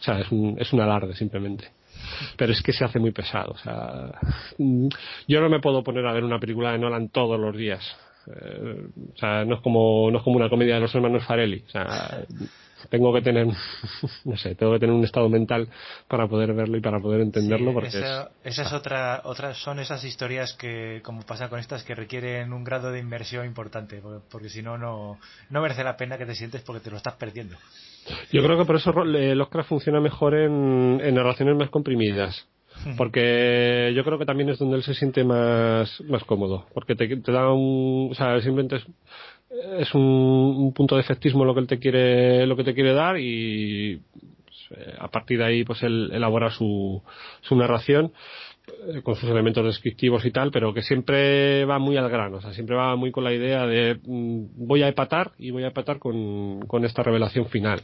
o 0.00 0.02
sea, 0.02 0.20
es 0.20 0.30
un, 0.30 0.56
es 0.58 0.72
un 0.72 0.80
alarde 0.80 1.14
simplemente 1.14 1.68
pero 2.36 2.52
es 2.52 2.62
que 2.62 2.72
se 2.72 2.84
hace 2.84 2.98
muy 2.98 3.12
pesado. 3.12 3.52
O 3.52 3.58
sea, 3.58 4.12
yo 5.28 5.40
no 5.40 5.48
me 5.48 5.60
puedo 5.60 5.82
poner 5.82 6.06
a 6.06 6.12
ver 6.12 6.24
una 6.24 6.38
película 6.38 6.72
de 6.72 6.78
Nolan 6.78 7.08
todos 7.08 7.38
los 7.38 7.56
días. 7.56 7.84
Eh, 8.26 8.86
o 9.14 9.16
sea, 9.16 9.44
no 9.44 9.56
es 9.56 9.60
como 9.62 10.10
no 10.10 10.18
es 10.18 10.24
como 10.24 10.36
una 10.36 10.48
comedia 10.48 10.74
de 10.74 10.80
los 10.80 10.94
hermanos 10.94 11.24
Farelli. 11.24 11.64
Tengo 12.88 13.12
que 13.12 13.22
tener, 13.22 13.46
no 14.24 14.36
sé, 14.36 14.54
tengo 14.54 14.72
que 14.72 14.78
tener 14.80 14.94
un 14.94 15.04
estado 15.04 15.28
mental 15.28 15.68
para 16.08 16.26
poder 16.28 16.52
verlo 16.52 16.76
y 16.76 16.80
para 16.80 17.00
poder 17.00 17.20
entenderlo. 17.20 17.72
porque 17.72 17.88
esa, 17.88 18.30
es, 18.44 18.72
otra, 18.72 19.22
otras 19.24 19.58
son 19.58 19.78
esas 19.80 20.04
historias 20.04 20.54
que, 20.54 21.00
como 21.04 21.22
pasa 21.22 21.48
con 21.48 21.58
estas, 21.58 21.82
que 21.84 21.94
requieren 21.94 22.52
un 22.52 22.64
grado 22.64 22.92
de 22.92 23.00
inmersión 23.00 23.46
importante, 23.46 24.02
porque, 24.30 24.48
si 24.48 24.62
no, 24.62 24.78
no 24.78 25.18
merece 25.50 25.84
la 25.84 25.96
pena 25.96 26.18
que 26.18 26.26
te 26.26 26.34
sientes 26.34 26.62
porque 26.62 26.80
te 26.80 26.90
lo 26.90 26.96
estás 26.96 27.14
perdiendo. 27.14 27.56
Yo 28.32 28.42
creo 28.42 28.58
que 28.58 28.64
por 28.64 28.76
eso 28.76 28.92
Lovecraft 28.92 29.68
funciona 29.68 30.00
mejor 30.00 30.34
en, 30.34 31.00
en 31.02 31.14
narraciones 31.14 31.56
más 31.56 31.70
comprimidas 31.70 32.46
porque 32.96 33.92
yo 33.94 34.04
creo 34.04 34.18
que 34.18 34.26
también 34.26 34.48
es 34.48 34.58
donde 34.58 34.76
él 34.76 34.82
se 34.82 34.94
siente 34.94 35.24
más, 35.24 36.00
más 36.02 36.24
cómodo, 36.24 36.66
porque 36.74 36.94
te, 36.94 37.16
te 37.16 37.32
da 37.32 37.52
un, 37.52 38.08
o 38.10 38.14
sea, 38.14 38.40
simplemente 38.40 38.76
es, 38.76 38.86
es 39.78 39.94
un, 39.94 40.72
punto 40.74 40.94
de 40.96 41.02
efectismo 41.02 41.44
lo 41.44 41.54
que 41.54 41.60
él 41.60 41.66
te 41.66 41.78
quiere 41.78 42.46
lo 42.46 42.56
que 42.56 42.64
te 42.64 42.74
quiere 42.74 42.92
dar 42.92 43.18
y 43.18 44.00
pues, 44.44 44.80
eh, 44.80 44.94
a 44.98 45.08
partir 45.08 45.38
de 45.38 45.44
ahí 45.44 45.64
pues 45.64 45.82
él 45.82 46.10
elabora 46.12 46.50
su, 46.50 47.02
su 47.42 47.56
narración 47.56 48.12
eh, 48.86 49.02
con 49.02 49.16
sus 49.16 49.28
elementos 49.28 49.64
descriptivos 49.64 50.24
y 50.24 50.30
tal, 50.30 50.50
pero 50.50 50.72
que 50.72 50.82
siempre 50.82 51.64
va 51.64 51.78
muy 51.78 51.96
al 51.96 52.08
grano, 52.08 52.38
o 52.38 52.40
sea, 52.40 52.52
siempre 52.52 52.76
va 52.76 52.96
muy 52.96 53.10
con 53.10 53.24
la 53.24 53.32
idea 53.32 53.66
de 53.66 53.98
mm, 54.02 54.66
voy 54.66 54.82
a 54.82 54.88
empatar 54.88 55.32
y 55.38 55.50
voy 55.50 55.64
a 55.64 55.68
empatar 55.68 55.98
con, 55.98 56.60
con 56.66 56.84
esta 56.84 57.02
revelación 57.02 57.46
final 57.46 57.82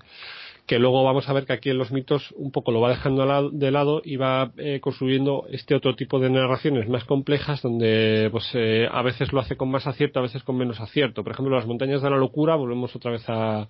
que 0.68 0.78
luego 0.78 1.02
vamos 1.02 1.26
a 1.28 1.32
ver 1.32 1.46
que 1.46 1.54
aquí 1.54 1.70
en 1.70 1.78
los 1.78 1.90
mitos 1.90 2.30
un 2.36 2.52
poco 2.52 2.70
lo 2.72 2.80
va 2.80 2.90
dejando 2.90 3.50
de 3.50 3.70
lado 3.70 4.02
y 4.04 4.16
va 4.16 4.52
eh, 4.58 4.80
construyendo 4.80 5.46
este 5.50 5.74
otro 5.74 5.96
tipo 5.96 6.20
de 6.20 6.28
narraciones 6.28 6.88
más 6.90 7.04
complejas 7.04 7.62
donde 7.62 8.28
pues 8.30 8.50
eh, 8.52 8.86
a 8.90 9.00
veces 9.00 9.32
lo 9.32 9.40
hace 9.40 9.56
con 9.56 9.70
más 9.70 9.86
acierto, 9.86 10.18
a 10.18 10.22
veces 10.22 10.42
con 10.42 10.58
menos 10.58 10.78
acierto. 10.78 11.24
Por 11.24 11.32
ejemplo, 11.32 11.56
las 11.56 11.66
montañas 11.66 12.02
de 12.02 12.10
la 12.10 12.18
locura, 12.18 12.54
volvemos 12.54 12.94
otra 12.94 13.10
vez 13.10 13.24
a 13.28 13.66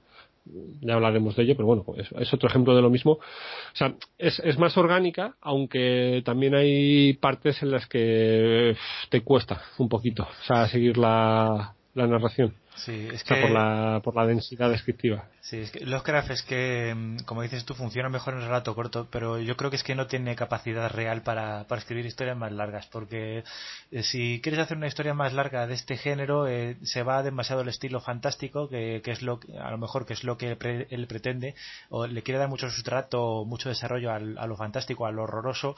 ya 0.81 0.94
hablaremos 0.94 1.36
de 1.36 1.43
ello, 1.44 1.55
pero 1.57 1.67
bueno, 1.67 1.85
es, 1.97 2.35
otro 2.35 2.49
ejemplo 2.49 2.75
de 2.75 2.83
lo 2.83 2.91
mismo. 2.91 3.12
O 3.12 3.77
sea, 3.77 3.94
es, 4.18 4.41
es, 4.41 4.59
más 4.59 4.77
orgánica, 4.77 5.36
aunque 5.41 6.23
también 6.25 6.55
hay 6.55 7.12
partes 7.15 7.62
en 7.62 7.70
las 7.70 7.86
que 7.86 8.75
te 9.09 9.20
cuesta 9.20 9.62
un 9.78 9.89
poquito, 9.89 10.25
o 10.25 10.44
sea, 10.47 10.67
seguir 10.67 10.97
la, 10.99 11.75
la 11.94 12.07
narración. 12.07 12.55
Sí, 12.84 13.08
es 13.12 13.24
que... 13.24 13.36
por, 13.36 13.50
la, 13.50 14.00
por 14.02 14.15
la 14.15 14.26
densidad 14.26 14.70
descriptiva. 14.70 15.24
Sí, 15.40 15.58
es 15.58 15.70
que 15.70 15.81
Lovecraft 15.81 16.31
es 16.31 16.42
que, 16.42 16.94
mm, 16.94 17.24
como 17.24 17.42
dices 17.42 17.65
tú, 17.65 17.74
funciona 17.74 18.08
mejor 18.08 18.34
en 18.34 18.40
relato 18.40 18.74
corto, 18.74 19.08
pero 19.10 19.39
yo 19.39 19.57
creo 19.57 19.70
que 19.70 19.76
es 19.76 19.82
que 19.82 19.94
no 19.94 20.07
tiene 20.07 20.36
capacidad 20.36 20.90
real 20.90 21.23
para, 21.23 21.65
para 21.65 21.81
escribir 21.81 22.07
historias 22.07 22.36
más 22.36 22.52
largas, 22.52 22.86
porque 22.86 23.44
eh, 23.90 24.02
si 24.02 24.40
quieres 24.42 24.60
hacer 24.60 24.76
una 24.76 24.86
historia 24.86 25.15
más 25.15 25.32
larga 25.32 25.66
de 25.66 25.74
este 25.74 25.97
género, 25.97 26.47
eh, 26.47 26.76
se 26.82 27.02
va 27.02 27.23
demasiado 27.23 27.62
el 27.62 27.68
estilo 27.68 28.00
fantástico, 28.00 28.68
que, 28.68 29.00
que, 29.02 29.10
es 29.10 29.23
lo 29.23 29.40
a 29.58 29.70
lo 29.70 29.78
mejor 29.78 30.05
que 30.05 30.12
es 30.12 30.23
lo 30.23 30.36
que 30.36 30.57
él 30.90 31.07
pretende, 31.07 31.55
o 31.89 32.07
le 32.07 32.23
quiere 32.23 32.39
dar 32.39 32.48
mucho 32.48 32.70
sustrato, 32.70 33.44
mucho 33.47 33.70
desarrollo 33.70 34.12
al, 34.12 34.36
a 34.39 34.47
lo 34.47 34.57
fantástico, 34.57 35.07
a 35.07 35.12
lo 35.12 35.23
horroroso, 35.23 35.76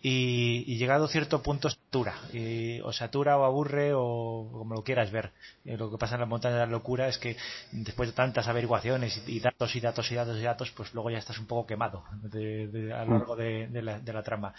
y, 0.00 0.64
y 0.66 0.76
llegado 0.78 1.04
a 1.04 1.08
cierto 1.08 1.42
punto 1.42 1.70
satura, 1.70 2.14
y, 2.32 2.80
o 2.80 2.92
satura 2.92 3.38
o 3.38 3.44
aburre, 3.44 3.92
o 3.94 4.48
como 4.52 4.74
lo 4.74 4.82
quieras 4.82 5.12
ver. 5.12 5.30
Eh, 5.64 5.76
lo 5.76 5.90
que 5.90 5.98
pasa 5.98 6.16
en 6.16 6.20
la 6.22 6.26
montaña 6.26 6.41
de 6.50 6.58
la 6.58 6.66
locura 6.66 7.08
es 7.08 7.18
que 7.18 7.36
después 7.70 8.10
de 8.10 8.14
tantas 8.14 8.48
averiguaciones, 8.48 9.22
y, 9.26 9.40
datos 9.40 9.74
y 9.76 9.80
datos 9.80 10.10
y 10.10 10.14
datos 10.14 10.38
y 10.38 10.42
datos, 10.42 10.70
pues 10.72 10.92
luego 10.94 11.10
ya 11.10 11.18
estás 11.18 11.38
un 11.38 11.46
poco 11.46 11.66
quemado 11.66 12.04
a 12.06 13.04
lo 13.04 13.18
largo 13.18 13.36
de, 13.36 13.68
la, 13.82 14.22
trama. 14.22 14.54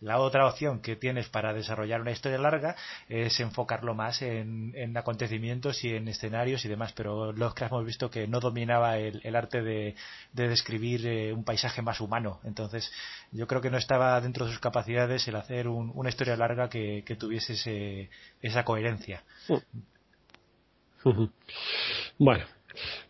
La 0.00 0.18
otra 0.18 0.46
opción 0.46 0.80
que 0.80 0.96
tienes 0.96 1.28
para 1.28 1.52
desarrollar 1.52 2.00
una 2.00 2.10
historia 2.10 2.38
larga 2.38 2.76
es 3.08 3.38
enfocarlo 3.40 3.94
más 3.94 4.22
en, 4.22 4.96
acontecimientos 4.96 5.82
y 5.84 5.94
en 5.94 6.08
escenarios 6.08 6.64
y 6.64 6.68
demás, 6.68 6.92
pero 6.92 7.32
los 7.32 7.54
que 7.54 7.64
hemos 7.64 7.84
visto 7.84 8.10
que 8.10 8.26
no 8.26 8.40
dominaba 8.40 8.98
el, 8.98 9.36
arte 9.36 9.62
de, 9.62 9.94
describir 10.32 11.06
eh, 11.06 11.32
un 11.32 11.44
paisaje 11.44 11.82
más 11.82 12.00
humano. 12.00 12.40
Entonces, 12.44 12.90
yo 13.32 13.46
creo 13.46 13.60
que 13.60 13.70
no 13.70 13.78
estaba 13.78 14.20
dentro 14.20 14.46
de 14.46 14.52
sus 14.52 14.60
capacidades 14.60 15.26
el 15.28 15.36
hacer 15.36 15.68
una 15.68 16.08
historia 16.08 16.36
larga 16.36 16.68
que, 16.68 17.02
tuviese 17.18 18.10
esa 18.42 18.64
coherencia. 18.64 19.22
Bueno, 22.18 22.44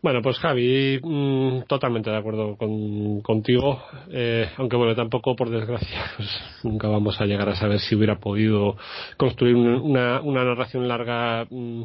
bueno, 0.02 0.20
pues 0.23 0.39
Javi, 0.39 1.00
mm, 1.02 1.62
totalmente 1.66 2.10
de 2.10 2.16
acuerdo 2.16 2.56
con, 2.56 3.23
contigo, 3.23 3.82
eh, 4.10 4.50
aunque 4.58 4.76
bueno, 4.76 4.94
tampoco 4.94 5.34
por 5.34 5.50
desgracia 5.50 6.12
pues, 6.16 6.28
nunca 6.62 6.89
vamos 6.89 7.20
a 7.20 7.24
llegar 7.24 7.48
a 7.48 7.56
saber 7.56 7.81
si 7.81 7.94
hubiera 7.94 8.18
podido 8.18 8.76
construir 9.16 9.56
una, 9.56 10.20
una 10.20 10.44
narración 10.44 10.86
larga. 10.89 11.47
Mm, 11.48 11.84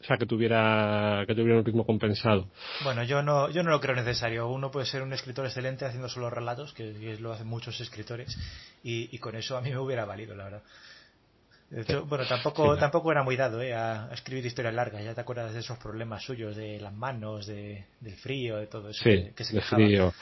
o 0.00 0.04
sea, 0.04 0.16
que 0.16 0.26
tuviera, 0.26 1.22
que 1.28 1.34
tuviera 1.34 1.60
un 1.60 1.64
ritmo 1.64 1.86
compensado. 1.86 2.48
Bueno, 2.82 3.04
yo 3.04 3.22
no, 3.22 3.48
yo 3.50 3.62
no 3.62 3.70
lo 3.70 3.80
creo 3.80 3.94
necesario. 3.94 4.48
Uno 4.48 4.68
puede 4.68 4.84
ser 4.84 5.00
un 5.00 5.12
escritor 5.12 5.46
excelente 5.46 5.84
haciendo 5.84 6.08
solo 6.08 6.28
relatos, 6.28 6.72
que, 6.72 7.16
lo 7.20 7.32
hacen 7.32 7.46
muchos 7.46 7.80
escritores, 7.80 8.36
y, 8.82 9.14
y, 9.14 9.18
con 9.18 9.36
eso 9.36 9.56
a 9.56 9.60
mí 9.60 9.70
me 9.70 9.78
hubiera 9.78 10.04
valido, 10.04 10.34
la 10.34 10.44
verdad 10.44 10.62
bueno, 12.06 12.24
tampoco, 12.28 12.76
tampoco 12.76 13.12
era 13.12 13.22
muy 13.22 13.36
dado 13.36 13.60
¿eh? 13.62 13.74
a, 13.74 14.08
escribir 14.12 14.46
historias 14.46 14.74
largas. 14.74 15.04
Ya 15.04 15.14
te 15.14 15.20
acuerdas 15.20 15.52
de 15.52 15.60
esos 15.60 15.78
problemas 15.78 16.22
suyos, 16.22 16.56
de 16.56 16.80
las 16.80 16.92
manos, 16.92 17.46
de, 17.46 17.84
del 18.00 18.14
frío, 18.16 18.56
de 18.56 18.66
todo 18.66 18.90
eso. 18.90 19.02
Sí, 19.02 19.30
que, 19.34 19.44
se 19.44 19.60
frío. 19.60 20.12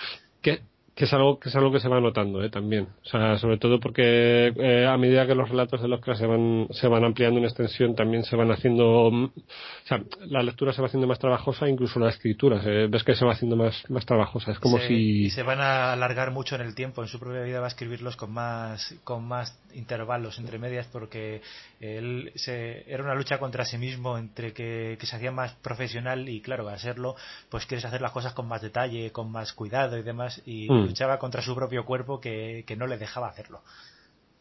¿Qué, 0.40 0.62
que 0.94 1.06
es 1.06 1.12
algo 1.12 1.40
que 1.40 1.48
es 1.48 1.56
algo 1.56 1.72
que 1.72 1.80
se 1.80 1.88
va 1.88 2.00
notando 2.00 2.42
¿eh? 2.42 2.50
también 2.50 2.88
o 3.04 3.08
sea 3.08 3.36
sobre 3.38 3.58
todo 3.58 3.80
porque 3.80 4.52
eh, 4.56 4.86
a 4.86 4.96
medida 4.96 5.26
que 5.26 5.34
los 5.34 5.48
relatos 5.48 5.82
de 5.82 5.88
los 5.88 6.00
que 6.00 6.14
se 6.14 6.26
van 6.26 6.68
se 6.70 6.86
van 6.86 7.04
ampliando 7.04 7.40
en 7.40 7.46
extensión 7.46 7.96
también 7.96 8.22
se 8.22 8.36
van 8.36 8.52
haciendo 8.52 9.10
mm, 9.10 9.24
o 9.24 9.86
sea 9.86 10.02
la 10.26 10.42
lectura 10.42 10.72
se 10.72 10.80
va 10.80 10.86
haciendo 10.86 11.08
más 11.08 11.18
trabajosa 11.18 11.68
incluso 11.68 11.98
la 11.98 12.10
escritura 12.10 12.62
ves 12.88 13.02
que 13.02 13.16
se 13.16 13.24
va 13.24 13.32
haciendo 13.32 13.56
más 13.56 13.82
más 13.90 14.06
trabajosa 14.06 14.52
es 14.52 14.60
como 14.60 14.78
si 14.78 15.24
y 15.24 15.30
se 15.30 15.42
van 15.42 15.60
a 15.60 15.92
alargar 15.92 16.30
mucho 16.30 16.54
en 16.54 16.60
el 16.60 16.76
tiempo 16.76 17.02
en 17.02 17.08
su 17.08 17.18
propia 17.18 17.42
vida 17.42 17.58
va 17.58 17.66
a 17.66 17.70
escribirlos 17.70 18.16
con 18.16 18.32
más 18.32 18.94
con 19.02 19.24
más 19.26 19.58
intervalos 19.74 20.38
entre 20.38 20.58
medias 20.58 20.86
porque 20.90 21.42
él 21.80 22.32
se, 22.34 22.90
era 22.90 23.04
una 23.04 23.14
lucha 23.14 23.38
contra 23.38 23.64
sí 23.64 23.78
mismo 23.78 24.18
entre 24.18 24.52
que, 24.52 24.96
que 24.98 25.06
se 25.06 25.16
hacía 25.16 25.30
más 25.30 25.54
profesional 25.56 26.28
y 26.28 26.40
claro 26.40 26.68
a 26.68 26.78
serlo 26.78 27.16
pues 27.48 27.66
quieres 27.66 27.84
hacer 27.84 28.00
las 28.00 28.12
cosas 28.12 28.34
con 28.34 28.48
más 28.48 28.62
detalle 28.62 29.12
con 29.12 29.30
más 29.30 29.52
cuidado 29.52 29.98
y 29.98 30.02
demás 30.02 30.42
y 30.46 30.70
mm. 30.70 30.86
luchaba 30.86 31.18
contra 31.18 31.42
su 31.42 31.54
propio 31.54 31.84
cuerpo 31.84 32.20
que, 32.20 32.64
no 32.76 32.86
le 32.86 32.98
dejaba 32.98 33.28
hacerlo 33.28 33.62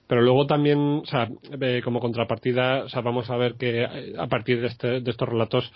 pero 0.08 0.22
luego 0.22 0.45
también, 0.45 0.80
o 0.80 1.06
sea, 1.06 1.30
como 1.84 2.00
contrapartida, 2.00 2.84
o 2.84 2.90
sea, 2.90 3.02
vamos 3.02 3.30
a 3.30 3.38
ver 3.38 3.56
que 3.56 3.84
eh, 3.84 4.14
a 4.20 4.28
partir 4.28 4.60
de, 4.60 4.68
este, 4.68 5.00
de 5.00 5.12
estos 5.12 5.30
relatos 5.30 5.72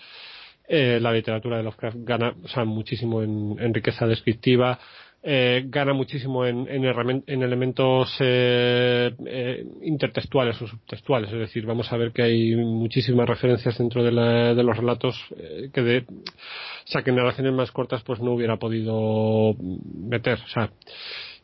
eh, 0.70 0.98
la 1.00 1.12
literatura 1.12 1.56
de 1.56 1.62
Lovecraft 1.62 1.96
gana 2.00 2.34
o 2.44 2.48
sea, 2.48 2.64
muchísimo 2.64 3.22
en, 3.22 3.72
riqueza 3.72 4.06
descriptiva, 4.06 4.78
eh, 5.20 5.64
gana 5.66 5.92
muchísimo 5.92 6.46
en, 6.46 6.68
en, 6.68 7.42
elementos 7.42 8.16
eh, 8.20 9.12
eh, 9.26 9.64
intertextuales 9.82 10.60
o 10.62 10.68
subtextuales. 10.68 11.32
Es 11.32 11.38
decir, 11.40 11.66
vamos 11.66 11.92
a 11.92 11.96
ver 11.96 12.12
que 12.12 12.22
hay 12.22 12.54
muchísimas 12.54 13.28
referencias 13.28 13.76
dentro 13.78 14.04
de, 14.04 14.12
los 14.12 14.76
relatos 14.76 15.18
que 15.72 15.82
de, 15.82 15.98
o 16.08 16.86
sea, 16.86 17.02
que 17.02 17.10
en 17.10 17.16
narraciones 17.16 17.52
más 17.52 17.72
cortas 17.72 18.02
pues 18.04 18.20
no 18.20 18.32
hubiera 18.32 18.58
podido 18.58 19.56
meter. 19.58 20.38
O 20.38 20.48
sea, 20.48 20.70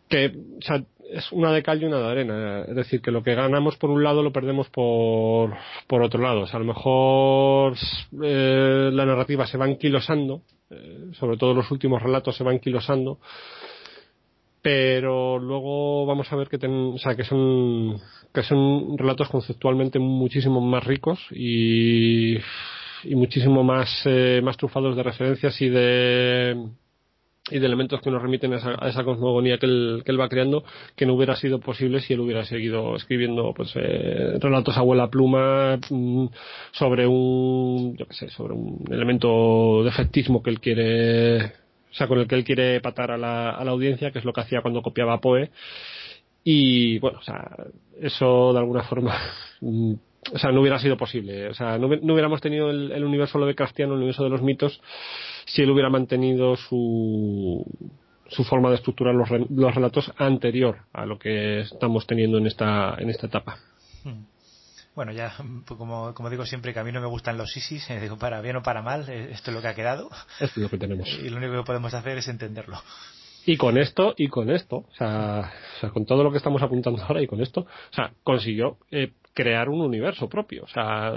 que 0.09 0.27
o 0.29 0.63
sea, 0.63 0.85
es 1.15 1.31
una 1.33 1.53
de 1.53 1.63
cal 1.63 1.83
y 1.83 1.87
una 1.87 1.99
de 1.99 2.11
arena. 2.11 2.65
Es 2.69 2.75
decir, 2.75 3.01
que 3.01 3.11
lo 3.11 3.23
que 3.23 3.35
ganamos 3.35 3.77
por 3.77 3.91
un 3.91 4.03
lado 4.03 4.23
lo 4.23 4.33
perdemos 4.33 4.69
por, 4.71 5.55
por 5.87 6.03
otro 6.03 6.21
lado. 6.21 6.45
A 6.51 6.59
lo 6.59 6.65
mejor 6.65 7.75
la 8.13 9.07
narrativa 9.07 9.47
se 9.47 9.59
va 9.59 9.65
anquilosando, 9.65 10.43
sobre 11.13 11.37
todo 11.37 11.55
los 11.55 11.71
últimos 11.71 12.03
relatos 12.03 12.37
se 12.37 12.45
van 12.45 12.55
anquilosando 12.55 13.19
pero 14.65 15.39
luego 15.39 16.07
vamos 16.07 16.33
a 16.33 16.37
ver 16.37 16.49
que, 16.49 16.57
o 16.67 16.97
sea, 16.97 17.15
que 17.15 17.25
son 17.25 18.01
que 18.33 18.43
son 18.43 18.97
relatos 18.97 19.29
conceptualmente 19.29 19.99
muchísimo 19.99 20.59
más 20.63 20.83
ricos 20.83 21.21
y, 21.33 22.39
y 23.05 23.15
muchísimo 23.15 23.63
más 23.63 23.91
eh, 24.07 24.41
más 24.43 24.57
trufados 24.57 24.97
de 24.97 25.03
referencias 25.03 25.61
y 25.61 25.69
de 25.69 26.57
y 27.51 27.59
de 27.59 27.67
elementos 27.67 28.01
que 28.01 28.11
nos 28.11 28.23
remiten 28.23 28.55
a 28.55 28.57
esa, 28.57 28.77
a 28.79 28.89
esa 28.89 29.05
cosmogonía 29.05 29.59
que 29.59 29.67
él, 29.67 30.03
que 30.05 30.13
él 30.13 30.21
va 30.21 30.29
creando 30.29 30.65
que 30.97 31.05
no 31.05 31.15
hubiera 31.15 31.37
sido 31.37 31.61
posible 31.61 32.01
si 32.01 32.15
él 32.15 32.21
hubiera 32.21 32.45
seguido 32.45 32.97
escribiendo 32.97 33.53
pues 33.55 33.73
eh, 33.77 34.39
relatos 34.41 34.77
a 34.77 34.81
abuela 34.81 35.11
pluma 35.11 35.79
mm, 35.91 36.27
sobre 36.73 37.07
un 37.07 37.97
yo 37.97 38.07
qué 38.07 38.15
sé 38.15 38.31
sobre 38.31 38.55
un 38.55 38.85
elemento 38.91 39.83
de 39.83 39.91
efectismo 39.91 40.43
que 40.43 40.51
él 40.51 40.61
quiere 40.61 41.65
o 41.95 41.97
sea, 41.97 42.09
con 42.09 42.19
el 42.19 42.27
que 42.27 42.35
él 42.35 42.43
quiere 42.43 42.81
patar 42.81 43.13
a 43.13 43.17
la, 43.17 43.51
a 43.51 43.65
la 43.65 43.71
audiencia, 43.71 44.11
que 44.11 44.19
es 44.19 44.25
lo 44.25 44.33
que 44.33 44.41
hacía 44.41 44.63
cuando 44.63 44.83
copiaba 44.83 45.21
Poe. 45.21 45.53
Y 46.43 46.99
bueno, 46.99 47.21
o 47.21 47.23
sea, 47.23 47.57
eso 48.01 48.53
de 48.53 48.59
alguna 48.59 48.83
forma, 48.83 49.17
mm, 49.61 49.95
o 50.33 50.39
sea, 50.39 50.51
no 50.53 50.61
hubiera 50.61 50.79
sido 50.79 50.97
posible. 50.97 51.49
O 51.49 51.55
sea, 51.55 51.79
no, 51.79 51.87
hubiéramos 51.87 52.41
tenido 52.41 52.71
el, 52.71 52.93
el 52.93 53.05
universo 53.05 53.39
Lovecraftiano, 53.39 53.93
el 53.93 53.99
universo 53.99 54.25
de 54.25 54.31
los 54.31 54.43
mitos, 54.43 54.81
si 55.47 55.63
él 55.63 55.71
hubiera 55.71 55.91
mantenido 55.91 56.57
su, 56.57 57.65
su 58.29 58.45
forma 58.45 58.71
de 58.71 58.77
estructurar 58.77 59.15
los, 59.15 59.29
los 59.51 59.75
relatos 59.75 60.13
anterior 60.17 60.79
a 60.93 61.07
lo 61.07 61.19
que 61.19 61.61
estamos 61.61 62.07
teniendo 62.07 62.39
en 62.39 62.47
esta, 62.47 62.97
en 62.99 63.11
esta 63.11 63.27
etapa. 63.27 63.59
Hmm. 64.05 64.25
Bueno, 64.95 65.11
ya, 65.11 65.35
pues 65.67 65.77
como, 65.77 66.15
como 66.15 66.31
digo 66.31 66.47
siempre, 66.47 66.73
que 66.73 66.79
a 66.79 66.85
mí 66.85 66.93
no 66.93 67.01
me 67.01 67.09
gustan 67.09 67.37
los 67.37 67.57
ISIS, 67.57 67.91
eh, 67.91 68.01
digo, 68.01 68.17
para 68.17 68.41
bien 68.41 68.57
o 68.57 68.63
para 68.63 68.81
mal, 68.81 69.09
eh, 69.09 69.31
esto 69.33 69.51
es 69.51 69.57
lo 69.57 69.61
que 69.61 69.69
ha 69.69 69.75
quedado. 69.75 70.09
Esto 70.39 70.61
es 70.61 70.63
lo 70.63 70.71
que 70.71 70.79
tenemos. 70.79 71.09
Y 71.09 71.31
lo 71.31 71.39
único 71.39 71.53
que 71.53 71.63
podemos 71.65 71.93
hacer 71.95 72.17
es 72.17 72.29
entenderlo. 72.29 72.79
Y 73.45 73.57
con 73.57 73.77
esto, 73.77 74.15
y 74.17 74.29
con 74.29 74.51
esto, 74.51 74.77
o 74.77 74.95
sea, 74.97 75.53
o 75.77 75.81
sea 75.81 75.91
con 75.91 76.07
todo 76.07 76.23
lo 76.23 76.31
que 76.31 76.39
estamos 76.39 76.63
apuntando 76.63 77.03
ahora 77.03 77.21
y 77.21 77.27
con 77.27 77.43
esto, 77.43 77.63
o 77.63 77.95
sea, 77.95 78.13
consiguió 78.23 78.79
eh, 78.91 79.13
crear 79.35 79.69
un 79.69 79.81
universo 79.81 80.29
propio. 80.29 80.65
O 80.65 80.69
sea, 80.69 81.13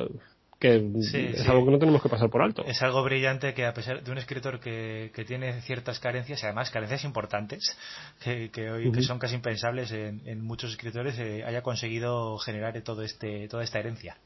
que 0.60 0.78
es 1.04 1.48
algo 1.48 1.66
que 1.66 1.72
no 1.72 1.80
tenemos 1.80 2.02
que 2.02 2.10
pasar 2.10 2.30
por 2.30 2.42
alto. 2.42 2.64
Es 2.66 2.82
algo 2.82 3.04
brillante 3.04 3.54
que 3.54 3.66
a 3.66 3.74
pesar 3.74 4.04
de 4.04 4.12
un 4.12 4.18
escritor 4.18 4.60
que, 4.60 5.12
que 5.14 5.24
tiene 5.24 5.62
ciertas 5.62 6.00
carencias, 6.00 6.42
y 6.42 6.46
además 6.46 6.72
carencias 6.72 7.04
importantes, 7.04 7.78
que, 8.24 8.50
que 8.50 8.72
hoy 8.72 8.92
que 8.92 9.04
son 9.04 9.20
casi 9.20 9.36
impensables 9.36 9.92
en, 9.92 10.22
en 10.26 10.44
muchos 10.44 10.72
escritores, 10.72 11.18
eh, 11.20 11.44
haya 11.46 11.62
conseguido 11.62 12.38
generar 12.40 12.82
todo 12.82 13.04
este, 13.04 13.48
toda 13.48 13.64
esta 13.64 13.80
herencia. 13.80 14.18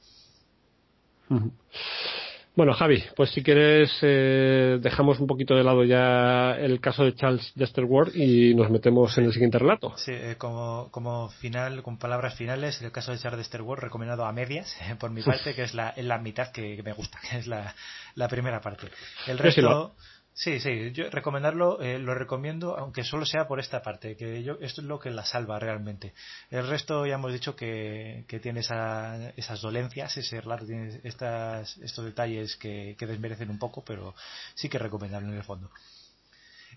Bueno, 2.53 2.73
Javi, 2.73 3.01
pues 3.15 3.31
si 3.31 3.41
quieres 3.41 3.89
eh, 4.01 4.77
dejamos 4.81 5.19
un 5.19 5.27
poquito 5.27 5.55
de 5.55 5.63
lado 5.63 5.85
ya 5.85 6.51
el 6.57 6.81
caso 6.81 7.05
de 7.05 7.15
Charles 7.15 7.49
Dexter 7.55 7.85
Ward 7.85 8.13
y 8.13 8.53
nos 8.53 8.69
metemos 8.69 9.17
en 9.17 9.23
el 9.23 9.31
siguiente 9.31 9.57
relato. 9.57 9.93
Sí, 9.95 10.11
eh, 10.11 10.35
como, 10.38 10.89
como 10.91 11.30
final, 11.30 11.81
con 11.81 11.97
palabras 11.97 12.35
finales, 12.35 12.81
el 12.81 12.91
caso 12.91 13.13
de 13.13 13.19
Charles 13.19 13.38
Dexter 13.38 13.61
Ward 13.61 13.80
recomendado 13.80 14.25
a 14.25 14.33
medias, 14.33 14.75
por 14.99 15.11
mi 15.11 15.21
parte, 15.21 15.55
que 15.55 15.63
es 15.63 15.73
la, 15.73 15.93
la 15.95 16.17
mitad 16.17 16.51
que, 16.51 16.81
me 16.83 16.91
gusta, 16.91 17.19
que 17.30 17.38
es 17.38 17.47
la, 17.47 17.73
la 18.15 18.27
primera 18.27 18.59
parte. 18.59 18.88
El 19.27 19.38
resto... 19.38 19.95
Sí, 20.34 20.60
sí, 20.60 20.92
yo 20.93 21.10
recomendarlo, 21.10 21.82
eh, 21.82 22.00
lo 22.00 22.16
recomiendo, 22.16 22.77
aunque 22.77 23.03
solo 23.03 23.26
sea 23.26 23.48
por 23.48 23.60
esta 23.60 23.82
parte, 23.82 24.16
que 24.16 24.43
yo, 24.43 24.58
esto 24.61 24.82
es 24.82 24.88
lo 24.88 24.98
que 25.00 25.11
la 25.11 25.26
salva 25.26 25.60
realmente. 25.60 26.14
El 26.50 26.68
resto 26.68 27.06
ya 27.06 27.16
hemos 27.16 27.34
dicho 27.34 27.56
que, 27.56 28.24
que 28.27 28.40
tiene 28.40 28.61
esas 28.61 29.61
dolencias, 29.61 30.16
ese 30.16 30.40
relato 30.40 30.66
tiene 30.66 31.01
estas, 31.03 31.77
estos 31.77 32.06
detalles 32.06 32.56
que, 32.56 32.95
que 32.98 33.06
desmerecen 33.08 33.50
un 33.50 33.60
poco, 33.60 33.84
pero 33.84 34.16
sí 34.56 34.69
que 34.69 34.80
recomendarlo 34.80 35.30
en 35.30 35.38
el 35.38 35.43
fondo. 35.43 35.69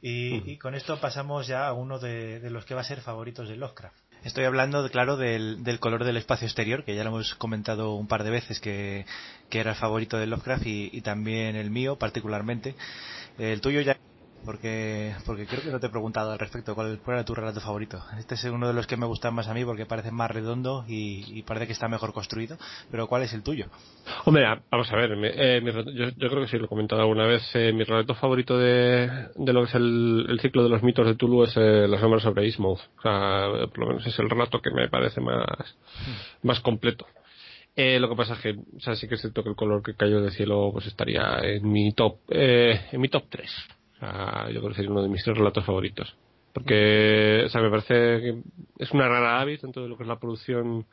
Y, 0.02 0.50
y, 0.50 0.58
con 0.58 0.74
esto 0.74 1.00
pasamos 1.00 1.47
ya 1.47 1.66
a 1.66 1.73
uno 1.73 1.99
de, 1.99 2.41
de, 2.41 2.50
los 2.50 2.65
que 2.65 2.74
va 2.74 2.81
a 2.81 2.84
ser 2.84 3.00
favoritos 3.00 3.49
de 3.49 3.57
Lovecraft. 3.57 3.97
Estoy 4.24 4.44
hablando, 4.44 4.88
claro, 4.90 5.18
del, 5.18 5.62
del, 5.64 5.78
color 5.78 6.04
del 6.04 6.16
espacio 6.16 6.46
exterior, 6.46 6.82
que 6.82 6.94
ya 6.94 7.04
lo 7.04 7.10
hemos 7.10 7.34
comentado 7.34 7.94
un 7.94 8.08
par 8.08 8.24
de 8.24 8.30
veces, 8.30 8.58
que, 8.58 9.04
que 9.50 9.60
era 9.60 9.72
el 9.72 9.76
favorito 9.76 10.16
de 10.16 10.26
Lovecraft 10.26 10.66
y, 10.66 10.88
y 10.92 11.02
también 11.02 11.56
el 11.56 11.70
mío 11.70 11.96
particularmente. 11.96 12.74
El 13.38 13.60
tuyo 13.60 13.82
ya 13.82 13.98
porque 14.44 15.14
porque 15.26 15.47
creo 15.47 15.62
que 15.62 15.70
no 15.70 15.81
te 15.81 15.86
he 15.86 15.90
preguntado 15.90 16.32
al 16.32 16.39
respecto 16.39 16.74
cuál, 16.74 17.00
era 17.06 17.24
tu 17.24 17.34
relato 17.34 17.60
favorito. 17.60 18.02
Este 18.18 18.34
es 18.34 18.44
uno 18.44 18.68
de 18.68 18.74
los 18.74 18.86
que 18.86 18.97
me 18.97 19.06
gustan 19.06 19.34
más 19.34 19.48
a 19.48 19.55
mí 19.55 19.64
porque 19.64 19.86
parece 19.86 20.10
más 20.10 20.31
redondo 20.31 20.84
y, 20.89 21.42
parece 21.42 21.66
que 21.66 21.73
está 21.73 21.89
mejor 21.89 22.12
construido. 22.12 22.56
Pero 22.90 23.06
¿cuál 23.06 23.23
es 23.23 23.32
el 23.34 23.42
tuyo? 23.42 23.66
Hombre, 24.24 24.44
vamos 24.70 24.90
a 24.92 24.97
ver. 24.97 25.12
Eh, 25.23 25.62
yo, 26.16 26.28
creo 26.28 26.42
que 26.42 26.48
sí 26.48 26.58
lo 26.58 26.66
he 26.66 26.68
comentado 26.68 27.02
alguna 27.02 27.26
vez. 27.26 27.42
Eh, 27.55 27.73
mi 27.73 27.84
relato 27.84 28.14
favorito 28.14 28.58
de, 28.58 29.28
de, 29.34 29.52
lo 29.52 29.62
que 29.62 29.68
es 29.68 29.74
el, 29.74 30.39
ciclo 30.40 30.62
de 30.62 30.68
los 30.68 30.82
mitos 30.82 31.06
de 31.06 31.14
Tulu 31.14 31.44
es 31.44 31.56
eh, 31.56 31.86
Las 31.89 32.00
sombras 32.00 32.23
sobre 32.23 32.47
Ismouth. 32.47 32.81
O 32.98 33.02
sea, 33.02 33.48
por 33.68 33.78
lo 33.78 33.86
menos 33.89 34.06
es 34.06 34.18
el 34.18 34.31
relato 34.31 34.60
que 34.60 34.70
me 34.70 34.89
parece 34.89 35.20
más, 35.20 35.76
hmm. 36.06 36.47
más 36.47 36.60
completo. 36.60 37.06
Eh, 37.76 37.98
lo 37.98 38.08
que 38.08 38.16
pasa 38.16 38.34
es 38.34 38.40
que, 38.40 38.50
o 38.50 38.81
sea, 38.81 38.94
sí 38.94 39.08
que 39.08 39.16
es 39.16 39.20
cierto 39.20 39.42
que 39.42 39.48
el 39.48 39.56
color 39.56 39.82
que 39.82 39.94
cayó 39.94 40.20
del 40.20 40.31
cielo 40.31 40.70
pues 40.73 40.86
estaría 40.86 41.39
en 41.42 41.70
mi 41.70 41.92
top, 41.92 42.18
eh, 42.28 42.86
en 42.92 43.00
mi 43.00 43.08
top 43.08 43.24
3. 43.28 43.50
Sea, 44.05 44.50
yo 44.50 44.60
creo 44.60 44.68
que 44.70 44.76
sería 44.76 44.91
uno 44.91 45.02
de 45.02 45.08
mis 45.08 45.24
tres 45.24 45.36
relatos 45.36 45.65
favoritos. 45.65 46.15
Porque, 46.52 47.42
o 47.47 47.49
sea, 47.49 47.60
me 47.60 47.70
parece 47.70 47.94
que 47.94 48.42
es 48.78 48.91
una 48.92 49.08
rara 49.08 49.41
avis 49.41 49.62
dentro 49.62 49.83
de 49.83 49.89
lo 49.89 49.97
que 49.97 50.05
es 50.05 50.08
la 50.08 50.18
producción 50.18 50.86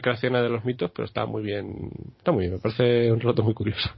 creación 0.00 0.32
de 0.34 0.48
los 0.48 0.64
mitos, 0.64 0.90
pero 0.90 1.06
está 1.06 1.26
muy 1.26 1.42
bien, 1.42 1.90
está 2.18 2.32
muy 2.32 2.42
bien, 2.42 2.54
me 2.54 2.60
parece 2.60 3.12
un 3.12 3.20
relato 3.20 3.42
muy 3.42 3.54
curioso. 3.54 3.90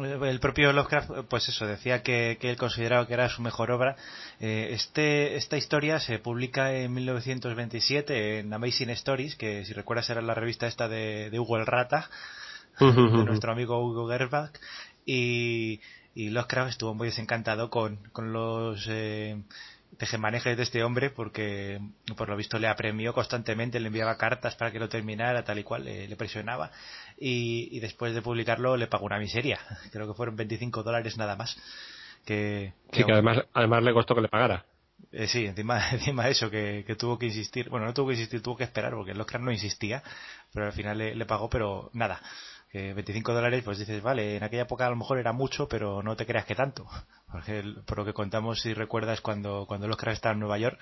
El 0.00 0.38
propio 0.38 0.72
Lovecraft, 0.72 1.26
pues 1.28 1.48
eso, 1.48 1.66
decía 1.66 2.02
que, 2.02 2.38
él 2.40 2.56
consideraba 2.56 3.08
que 3.08 3.14
era 3.14 3.28
su 3.28 3.42
mejor 3.42 3.72
obra. 3.72 3.96
Eh, 4.38 4.68
este, 4.70 5.34
esta 5.36 5.56
historia 5.56 5.98
se 5.98 6.20
publica 6.20 6.72
en 6.74 6.92
1927 6.94 8.38
en 8.38 8.52
Amazing 8.52 8.90
Stories, 8.90 9.34
que 9.34 9.64
si 9.64 9.72
recuerdas 9.72 10.08
era 10.10 10.22
la 10.22 10.34
revista 10.34 10.68
esta 10.68 10.88
de, 10.88 11.28
Hugo 11.38 11.56
el 11.56 11.66
Rata, 11.66 12.08
de 12.78 13.24
nuestro 13.24 13.52
amigo 13.52 13.84
Hugo 13.84 14.08
Gerbach, 14.08 14.52
y, 15.06 15.80
y 16.14 16.30
Lovecraft 16.30 16.70
estuvo 16.70 16.94
muy 16.94 17.08
desencantado 17.08 17.70
con, 17.70 17.96
con 18.12 18.32
los 18.32 18.86
eh, 18.88 19.42
tejemanejes 19.98 20.56
de 20.56 20.62
este 20.62 20.82
hombre 20.82 21.10
porque 21.10 21.80
por 22.16 22.28
lo 22.28 22.36
visto 22.36 22.58
le 22.58 22.68
apremió 22.68 23.12
constantemente, 23.12 23.80
le 23.80 23.88
enviaba 23.88 24.16
cartas 24.16 24.56
para 24.56 24.70
que 24.70 24.78
lo 24.78 24.88
terminara, 24.88 25.44
tal 25.44 25.58
y 25.58 25.64
cual, 25.64 25.84
le 25.84 26.16
presionaba 26.16 26.70
y, 27.18 27.78
después 27.80 28.14
de 28.14 28.22
publicarlo 28.22 28.76
le 28.76 28.86
pagó 28.86 29.06
una 29.06 29.18
miseria. 29.18 29.58
Creo 29.92 30.06
que 30.06 30.14
fueron 30.14 30.36
25 30.36 30.82
dólares 30.82 31.16
nada 31.16 31.36
más. 31.36 31.56
Que, 32.24 32.72
sí, 32.92 33.04
que 33.04 33.12
además, 33.12 33.44
además 33.52 33.82
le 33.82 33.92
costó 33.92 34.14
que 34.14 34.22
le 34.22 34.28
pagara. 34.28 34.64
Eh, 35.12 35.28
sí, 35.28 35.46
encima, 35.46 35.90
encima 35.92 36.24
de 36.24 36.30
eso, 36.30 36.50
que, 36.50 36.96
tuvo 36.98 37.18
que 37.18 37.26
insistir. 37.26 37.68
Bueno, 37.68 37.86
no 37.86 37.94
tuvo 37.94 38.08
que 38.08 38.14
insistir, 38.14 38.42
tuvo 38.42 38.56
que 38.56 38.64
esperar 38.64 38.92
porque 38.94 39.12
Oscar 39.12 39.40
no 39.40 39.52
insistía, 39.52 40.02
pero 40.52 40.66
al 40.66 40.72
final 40.72 40.98
le, 40.98 41.26
pagó, 41.26 41.48
pero 41.48 41.90
nada. 41.92 42.20
Que 42.74 42.92
25 42.92 43.32
dólares, 43.32 43.62
pues 43.64 43.78
dices, 43.78 44.02
vale, 44.02 44.34
en 44.34 44.42
aquella 44.42 44.62
época 44.62 44.84
a 44.84 44.90
lo 44.90 44.96
mejor 44.96 45.18
era 45.18 45.32
mucho, 45.32 45.68
pero 45.68 46.02
no 46.02 46.16
te 46.16 46.26
creas 46.26 46.44
que 46.44 46.56
tanto. 46.56 46.84
Porque 47.30 47.62
por 47.86 47.98
lo 47.98 48.04
que 48.04 48.12
contamos, 48.12 48.62
si 48.62 48.74
recuerdas, 48.74 49.20
cuando, 49.20 49.64
cuando 49.68 49.86
Oscar 49.86 50.08
estaba 50.08 50.32
en 50.32 50.40
Nueva 50.40 50.58
York, 50.58 50.80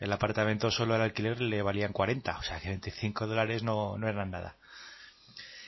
el 0.00 0.12
apartamento 0.12 0.70
solo 0.70 0.92
al 0.92 1.00
alquiler 1.00 1.40
le 1.40 1.62
valían 1.62 1.94
40, 1.94 2.36
o 2.36 2.42
sea 2.42 2.60
que 2.60 2.68
25 2.68 3.26
dólares 3.26 3.62
no, 3.62 3.96
no 3.96 4.06
eran 4.06 4.30
nada. 4.30 4.58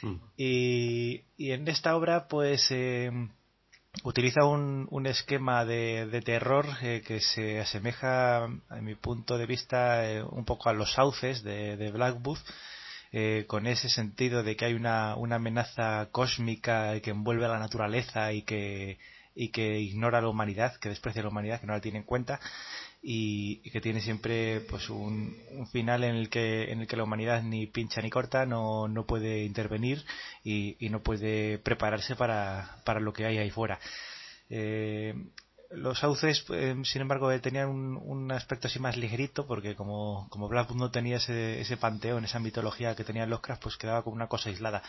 Mm. 0.03 0.17
Y, 0.37 1.23
en 1.39 1.67
esta 1.67 1.97
obra, 1.97 2.29
pues, 2.29 2.67
eh, 2.71 3.11
utiliza 4.05 4.45
un, 4.45 4.87
un 4.91 5.07
esquema 5.07 5.65
de, 5.65 6.05
de 6.05 6.21
terror 6.21 6.67
eh, 6.83 7.03
que 7.03 7.21
se 7.21 7.61
asemeja, 7.61 8.45
a 8.45 8.77
mi 8.83 8.95
punto 8.95 9.39
de 9.39 9.47
vista, 9.47 10.07
eh, 10.07 10.23
un 10.23 10.45
poco 10.45 10.69
a 10.69 10.75
los 10.75 10.93
sauces 10.93 11.43
de, 11.43 11.79
de 11.79 11.91
Blackwood, 11.91 12.41
con 13.47 13.67
ese 13.67 13.89
sentido 13.89 14.43
de 14.43 14.57
que 14.57 14.65
hay 14.65 14.75
una, 14.75 15.17
una 15.17 15.37
amenaza 15.37 16.09
cósmica 16.13 16.99
que 17.01 17.11
envuelve 17.11 17.45
a 17.45 17.49
la 17.49 17.59
naturaleza 17.59 18.33
y 18.33 18.43
que, 18.43 18.99
y 19.35 19.49
que 19.49 19.81
ignora 19.81 20.19
a 20.19 20.23
la 20.23 20.29
humanidad, 20.29 20.77
que 20.77 20.89
desprecia 20.89 21.21
a 21.21 21.25
la 21.25 21.31
humanidad, 21.31 21.61
que 21.61 21.67
no 21.67 21.75
la 21.75 21.81
tiene 21.81 21.99
en 21.99 22.05
cuenta 22.05 22.41
y, 23.03 23.59
que 23.71 23.81
tiene 23.81 24.01
siempre 24.01 24.61
pues 24.61 24.89
un, 24.89 25.37
final 25.73 26.05
en 26.05 26.15
el 26.15 26.29
que 26.29 26.71
en 26.71 26.81
el 26.81 26.87
que 26.87 26.97
la 26.97 27.05
humanidad 27.05 27.43
ni 27.43 27.67
pincha 27.67 28.01
ni 28.01 28.11
corta 28.11 28.47
no, 28.47 28.89
no 28.89 29.07
puede 29.07 29.45
intervenir 29.45 30.05
y, 30.45 30.77
no 30.91 31.03
puede 31.03 31.59
prepararse 31.59 32.15
para, 32.15 32.77
para 32.85 33.01
lo 33.01 33.13
que 33.13 33.27
hay 33.27 33.39
ahí 33.39 33.51
fuera. 33.51 33.81
Eh, 34.49 35.15
los 35.75 35.99
sauces, 35.99 36.45
eh, 36.51 36.75
sin 36.85 37.03
embargo, 37.03 37.31
eh, 37.31 37.39
tenían 37.39 37.69
un, 37.69 38.31
aspecto 38.33 38.69
así 38.69 38.79
más 38.79 38.97
ligerito, 38.97 39.47
porque 39.47 39.75
como, 39.75 40.27
como 40.31 40.49
Blackwood 40.49 40.79
no 40.79 40.91
tenía 40.91 41.17
ese, 41.17 41.61
ese 41.61 41.77
panteón, 41.77 42.25
esa 42.25 42.39
mitología 42.39 42.95
que 42.95 43.05
tenían 43.05 43.31
los 43.31 43.41
Craft, 43.41 43.63
pues 43.63 43.77
quedaba 43.77 44.03
como 44.03 44.17
una 44.17 44.29
cosa 44.29 44.49
aislada. 44.51 44.83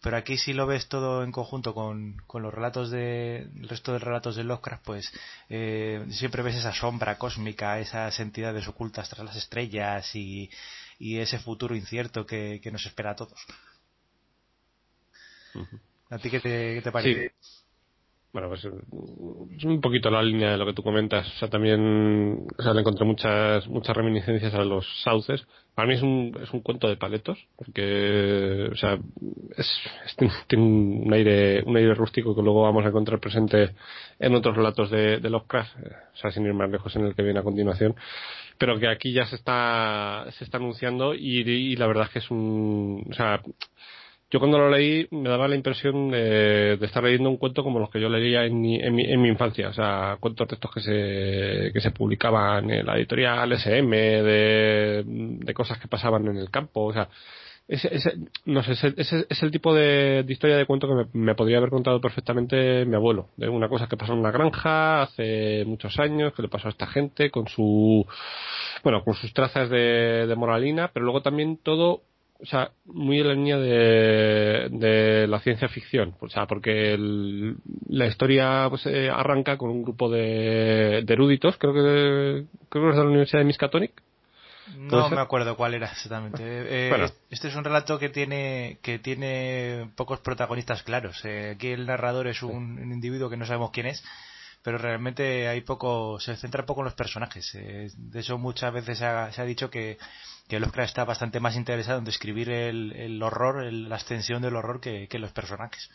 Pero 0.00 0.16
aquí 0.16 0.38
si 0.38 0.52
lo 0.52 0.66
ves 0.66 0.88
todo 0.88 1.24
en 1.24 1.32
conjunto 1.32 1.74
con, 1.74 2.22
con 2.26 2.42
los 2.42 2.54
relatos 2.54 2.90
de, 2.90 3.42
el 3.42 3.68
resto 3.68 3.92
de 3.92 3.98
relatos 3.98 4.36
de 4.36 4.44
Lovecraft, 4.44 4.84
pues 4.84 5.12
eh, 5.48 6.06
siempre 6.10 6.42
ves 6.42 6.54
esa 6.54 6.72
sombra 6.72 7.18
cósmica, 7.18 7.80
esas 7.80 8.20
entidades 8.20 8.68
ocultas 8.68 9.08
tras 9.08 9.26
las 9.26 9.36
estrellas 9.36 10.14
y, 10.14 10.50
y 11.00 11.18
ese 11.18 11.38
futuro 11.40 11.74
incierto 11.74 12.24
que, 12.26 12.60
que 12.62 12.70
nos 12.70 12.86
espera 12.86 13.10
a 13.10 13.16
todos. 13.16 13.40
¿A 16.10 16.18
ti 16.18 16.30
qué 16.30 16.38
te, 16.40 16.80
te 16.80 16.92
parece? 16.92 17.32
Bueno, 18.32 18.48
pues 18.48 18.64
es 18.64 19.64
un 19.64 19.80
poquito 19.80 20.10
la 20.10 20.22
línea 20.22 20.52
de 20.52 20.58
lo 20.58 20.66
que 20.66 20.74
tú 20.74 20.82
comentas. 20.82 21.26
O 21.26 21.38
sea, 21.38 21.48
también 21.48 22.46
o 22.58 22.62
sea, 22.62 22.74
le 22.74 22.80
encontré 22.80 23.04
muchas 23.06 23.66
muchas 23.68 23.96
reminiscencias 23.96 24.54
a 24.54 24.64
los 24.64 24.86
sauces. 25.02 25.46
Para 25.74 25.88
mí 25.88 25.94
es 25.94 26.02
un, 26.02 26.36
es 26.42 26.52
un 26.52 26.60
cuento 26.60 26.88
de 26.88 26.96
paletos, 26.96 27.38
porque, 27.56 28.68
o 28.70 28.74
sea, 28.74 28.98
es, 29.56 29.70
tiene 30.48 30.64
un 30.64 31.12
aire, 31.12 31.62
un 31.64 31.76
aire 31.76 31.94
rústico 31.94 32.34
que 32.34 32.42
luego 32.42 32.62
vamos 32.62 32.84
a 32.84 32.88
encontrar 32.88 33.20
presente 33.20 33.76
en 34.18 34.34
otros 34.34 34.56
relatos 34.56 34.90
de, 34.90 35.20
de 35.20 35.30
Lovecraft, 35.30 35.78
eh, 35.78 35.92
o 36.14 36.16
sea, 36.16 36.32
sin 36.32 36.44
ir 36.46 36.52
más 36.52 36.68
lejos 36.68 36.94
en 36.96 37.06
el 37.06 37.14
que 37.14 37.22
viene 37.22 37.38
a 37.38 37.44
continuación, 37.44 37.94
pero 38.58 38.76
que 38.78 38.88
aquí 38.88 39.12
ya 39.12 39.24
se 39.26 39.36
está, 39.36 40.26
se 40.32 40.42
está 40.42 40.56
anunciando 40.56 41.14
y, 41.14 41.48
y 41.48 41.76
la 41.76 41.86
verdad 41.86 42.06
es 42.06 42.10
que 42.10 42.18
es 42.18 42.30
un, 42.32 43.06
o 43.08 43.14
sea, 43.14 43.40
yo 44.30 44.38
cuando 44.40 44.58
lo 44.58 44.70
leí 44.70 45.06
me 45.10 45.28
daba 45.28 45.48
la 45.48 45.56
impresión 45.56 46.10
de, 46.10 46.74
estar 46.82 47.02
leyendo 47.02 47.30
un 47.30 47.38
cuento 47.38 47.64
como 47.64 47.78
los 47.78 47.90
que 47.90 48.00
yo 48.00 48.08
leía 48.08 48.44
en 48.44 48.60
mi, 48.60 48.76
en 48.76 48.94
mi, 48.94 49.04
en 49.04 49.22
mi 49.22 49.28
infancia, 49.28 49.68
o 49.68 49.72
sea, 49.72 50.18
cuentos 50.20 50.48
de 50.48 50.54
estos 50.54 50.70
que 50.70 50.80
se, 50.80 51.72
que 51.72 51.80
se 51.80 51.90
publicaban 51.92 52.70
en 52.70 52.84
la 52.84 52.96
editorial 52.96 53.52
SM, 53.52 53.96
de, 53.96 55.02
de 55.06 55.54
cosas 55.54 55.78
que 55.78 55.88
pasaban 55.88 56.26
en 56.26 56.36
el 56.36 56.50
campo, 56.50 56.84
o 56.84 56.92
sea, 56.92 57.08
ese, 57.68 57.94
ese, 57.94 58.14
no 58.46 58.62
sé, 58.62 58.72
ese, 58.72 58.94
ese, 58.96 59.26
es 59.28 59.42
el 59.42 59.50
tipo 59.50 59.74
de, 59.74 60.24
historia 60.26 60.56
de 60.56 60.64
cuento 60.64 60.88
que 60.88 61.18
me, 61.18 61.34
podría 61.34 61.58
haber 61.58 61.68
contado 61.68 62.00
perfectamente 62.00 62.86
mi 62.86 62.94
abuelo. 62.94 63.28
De 63.36 63.46
una 63.46 63.68
cosa 63.68 63.86
que 63.88 63.96
pasó 63.98 64.14
en 64.14 64.20
una 64.20 64.30
granja 64.30 65.02
hace 65.02 65.64
muchos 65.66 65.98
años, 65.98 66.32
que 66.32 66.40
le 66.40 66.48
pasó 66.48 66.68
a 66.68 66.70
esta 66.70 66.86
gente 66.86 67.30
con 67.30 67.46
su, 67.46 68.06
bueno, 68.82 69.04
con 69.04 69.12
sus 69.12 69.34
trazas 69.34 69.68
de 69.68 70.34
moralina, 70.34 70.90
pero 70.94 71.04
luego 71.04 71.20
también 71.20 71.58
todo 71.62 72.04
o 72.40 72.46
sea, 72.46 72.70
muy 72.84 73.20
en 73.20 73.28
la 73.28 73.34
línea 73.34 73.58
de, 73.58 74.68
de 74.70 75.26
la 75.26 75.40
ciencia 75.40 75.68
ficción, 75.68 76.14
o 76.20 76.28
sea, 76.28 76.46
porque 76.46 76.96
la 77.88 78.06
historia 78.06 78.66
pues, 78.70 78.86
eh, 78.86 79.10
arranca 79.10 79.56
con 79.58 79.70
un 79.70 79.82
grupo 79.82 80.08
de, 80.08 81.02
de, 81.04 81.12
eruditos, 81.12 81.56
creo 81.58 81.72
que 81.72 82.44
creo 82.68 82.84
que 82.84 82.90
es 82.90 82.96
de 82.96 83.02
la 83.02 83.08
Universidad 83.08 83.40
de 83.40 83.44
Miskatonic. 83.44 84.02
No 84.76 85.08
me 85.08 85.20
acuerdo 85.20 85.56
cuál 85.56 85.74
era 85.74 85.86
exactamente. 85.90 86.42
Eh, 86.44 86.90
bueno. 86.90 87.06
Este 87.30 87.48
es 87.48 87.56
un 87.56 87.64
relato 87.64 87.98
que 87.98 88.10
tiene 88.10 88.78
que 88.82 88.98
tiene 88.98 89.90
pocos 89.96 90.20
protagonistas 90.20 90.82
claros. 90.82 91.24
Eh, 91.24 91.52
aquí 91.56 91.68
el 91.68 91.86
narrador 91.86 92.28
es 92.28 92.42
un, 92.42 92.78
individuo 92.92 93.30
que 93.30 93.38
no 93.38 93.46
sabemos 93.46 93.70
quién 93.72 93.86
es, 93.86 94.04
pero 94.62 94.78
realmente 94.78 95.48
hay 95.48 95.62
poco, 95.62 96.20
se 96.20 96.36
centra 96.36 96.66
poco 96.66 96.82
en 96.82 96.84
los 96.84 96.94
personajes. 96.94 97.50
de 97.52 98.20
hecho, 98.20 98.38
muchas 98.38 98.72
veces 98.72 98.98
se 98.98 99.06
ha 99.06 99.44
dicho 99.44 99.70
que 99.70 99.98
que 100.48 100.58
Lovecraft 100.58 100.88
está 100.88 101.04
bastante 101.04 101.40
más 101.40 101.56
interesado 101.56 101.98
en 101.98 102.04
describir 102.04 102.50
el, 102.50 102.92
el 102.92 103.22
horror, 103.22 103.72
la 103.72 103.96
extensión 103.96 104.42
del 104.42 104.56
horror 104.56 104.80
que, 104.80 105.08
que 105.08 105.18
los 105.18 105.32
personajes. 105.32 105.90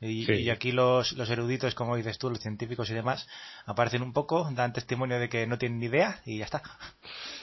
Y, 0.00 0.48
aquí 0.50 0.70
los, 0.70 1.12
los, 1.12 1.28
eruditos, 1.28 1.74
como 1.74 1.96
dices 1.96 2.18
tú, 2.18 2.30
los 2.30 2.38
científicos 2.38 2.88
y 2.88 2.94
demás, 2.94 3.26
aparecen 3.66 4.02
un 4.02 4.12
poco, 4.12 4.48
dan 4.52 4.72
testimonio 4.72 5.18
de 5.18 5.28
que 5.28 5.44
no 5.48 5.58
tienen 5.58 5.80
ni 5.80 5.86
idea 5.86 6.20
y 6.24 6.38
ya 6.38 6.44
está. 6.44 6.62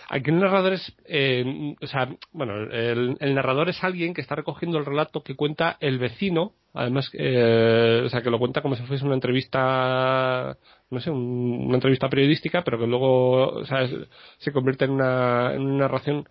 Aquí 0.09 0.29
el 0.29 0.39
narrador 0.39 0.73
es, 0.73 0.95
eh, 1.05 1.75
o 1.81 1.87
sea, 1.87 2.09
bueno, 2.31 2.55
el, 2.55 3.17
el, 3.19 3.35
narrador 3.35 3.69
es 3.69 3.83
alguien 3.83 4.13
que 4.13 4.21
está 4.21 4.35
recogiendo 4.35 4.77
el 4.77 4.85
relato 4.85 5.23
que 5.23 5.35
cuenta 5.35 5.77
el 5.79 5.97
vecino, 5.97 6.53
además, 6.73 7.09
eh, 7.13 8.03
o 8.05 8.09
sea, 8.09 8.21
que 8.21 8.29
lo 8.29 8.37
cuenta 8.37 8.61
como 8.61 8.75
si 8.75 8.83
fuese 8.83 9.05
una 9.05 9.15
entrevista, 9.15 10.55
no 10.91 10.99
sé, 10.99 11.09
una 11.09 11.75
entrevista 11.75 12.09
periodística, 12.09 12.63
pero 12.63 12.77
que 12.77 12.87
luego, 12.87 13.47
o 13.49 13.65
sea, 13.65 13.87
se 14.37 14.51
convierte 14.51 14.85
en 14.85 14.91
una, 14.91 15.53
en 15.53 15.61
una 15.61 15.77
narración 15.79 16.27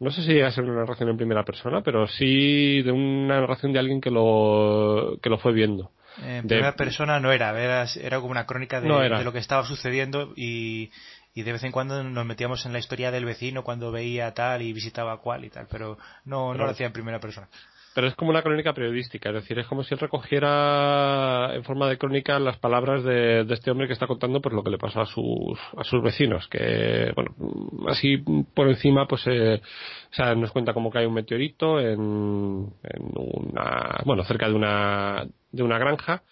no 0.00 0.12
sé 0.12 0.22
si 0.22 0.32
llega 0.32 0.46
a 0.46 0.52
ser 0.52 0.64
una 0.64 0.80
narración 0.80 1.08
en 1.08 1.16
primera 1.16 1.44
persona, 1.44 1.82
pero 1.82 2.06
sí 2.06 2.82
de 2.82 2.92
una 2.92 3.40
narración 3.40 3.72
de 3.72 3.80
alguien 3.80 4.00
que 4.00 4.10
lo, 4.10 5.18
que 5.20 5.28
lo 5.28 5.38
fue 5.38 5.52
viendo. 5.52 5.90
En 6.24 6.46
primera 6.46 6.74
persona 6.74 7.20
no 7.20 7.32
era, 7.32 7.50
era, 7.60 7.86
era 8.00 8.18
como 8.18 8.30
una 8.30 8.46
crónica 8.46 8.80
de, 8.80 8.88
de, 8.88 9.24
lo 9.24 9.32
que 9.32 9.38
estaba 9.38 9.64
sucediendo 9.64 10.32
y, 10.36 10.90
y 11.38 11.44
de 11.44 11.52
vez 11.52 11.62
en 11.62 11.70
cuando 11.70 12.02
nos 12.02 12.26
metíamos 12.26 12.66
en 12.66 12.72
la 12.72 12.80
historia 12.80 13.12
del 13.12 13.24
vecino 13.24 13.62
cuando 13.62 13.92
veía 13.92 14.34
tal 14.34 14.60
y 14.60 14.72
visitaba 14.72 15.20
cual 15.20 15.44
y 15.44 15.50
tal, 15.50 15.68
pero 15.70 15.96
no, 16.24 16.52
no 16.52 16.64
lo 16.64 16.70
hacía 16.70 16.86
en 16.88 16.92
primera 16.92 17.20
persona. 17.20 17.48
Pero 17.94 18.08
es 18.08 18.16
como 18.16 18.30
una 18.30 18.42
crónica 18.42 18.72
periodística, 18.72 19.28
es 19.28 19.36
decir, 19.36 19.56
es 19.60 19.66
como 19.68 19.84
si 19.84 19.94
él 19.94 20.00
recogiera 20.00 21.54
en 21.54 21.62
forma 21.62 21.88
de 21.88 21.96
crónica 21.96 22.40
las 22.40 22.58
palabras 22.58 23.04
de, 23.04 23.46
este 23.50 23.70
hombre 23.70 23.86
que 23.86 23.92
está 23.92 24.08
contando 24.08 24.40
pues 24.40 24.52
lo 24.52 24.64
que 24.64 24.70
le 24.70 24.78
pasó 24.78 25.00
a 25.00 25.06
sus, 25.06 25.56
a 25.76 25.84
sus 25.84 26.02
vecinos, 26.02 26.48
que, 26.48 27.12
bueno, 27.14 27.36
así 27.88 28.16
por 28.52 28.68
encima, 28.68 29.06
pues, 29.06 29.22
eh, 29.28 29.60
o 30.10 30.14
sea, 30.14 30.34
nos 30.34 30.50
cuenta 30.50 30.74
cómo 30.74 30.90
cae 30.90 31.06
un 31.06 31.14
meteorito 31.14 31.78
en, 31.78 32.72
en 32.82 33.12
una, 33.14 34.00
bueno, 34.04 34.24
cerca 34.24 34.48
de 34.48 34.54
una, 34.54 35.24
de 35.52 35.62
una 35.62 35.78
granja, 35.78 36.24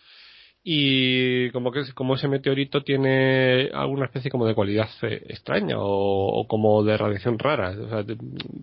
y 0.69 1.49
como 1.53 1.71
que 1.71 1.85
como 1.95 2.17
ese 2.17 2.27
meteorito 2.27 2.83
tiene 2.83 3.71
alguna 3.73 4.07
especie 4.07 4.33
como 4.33 4.47
de 4.47 4.55
cualidad 4.57 4.89
eh, 5.03 5.23
extraña 5.29 5.77
o, 5.79 6.45
como 6.49 6.83
de 6.83 6.97
radiación 6.97 7.39
rara. 7.39 7.71
O 7.71 7.89
sea, 7.89 8.05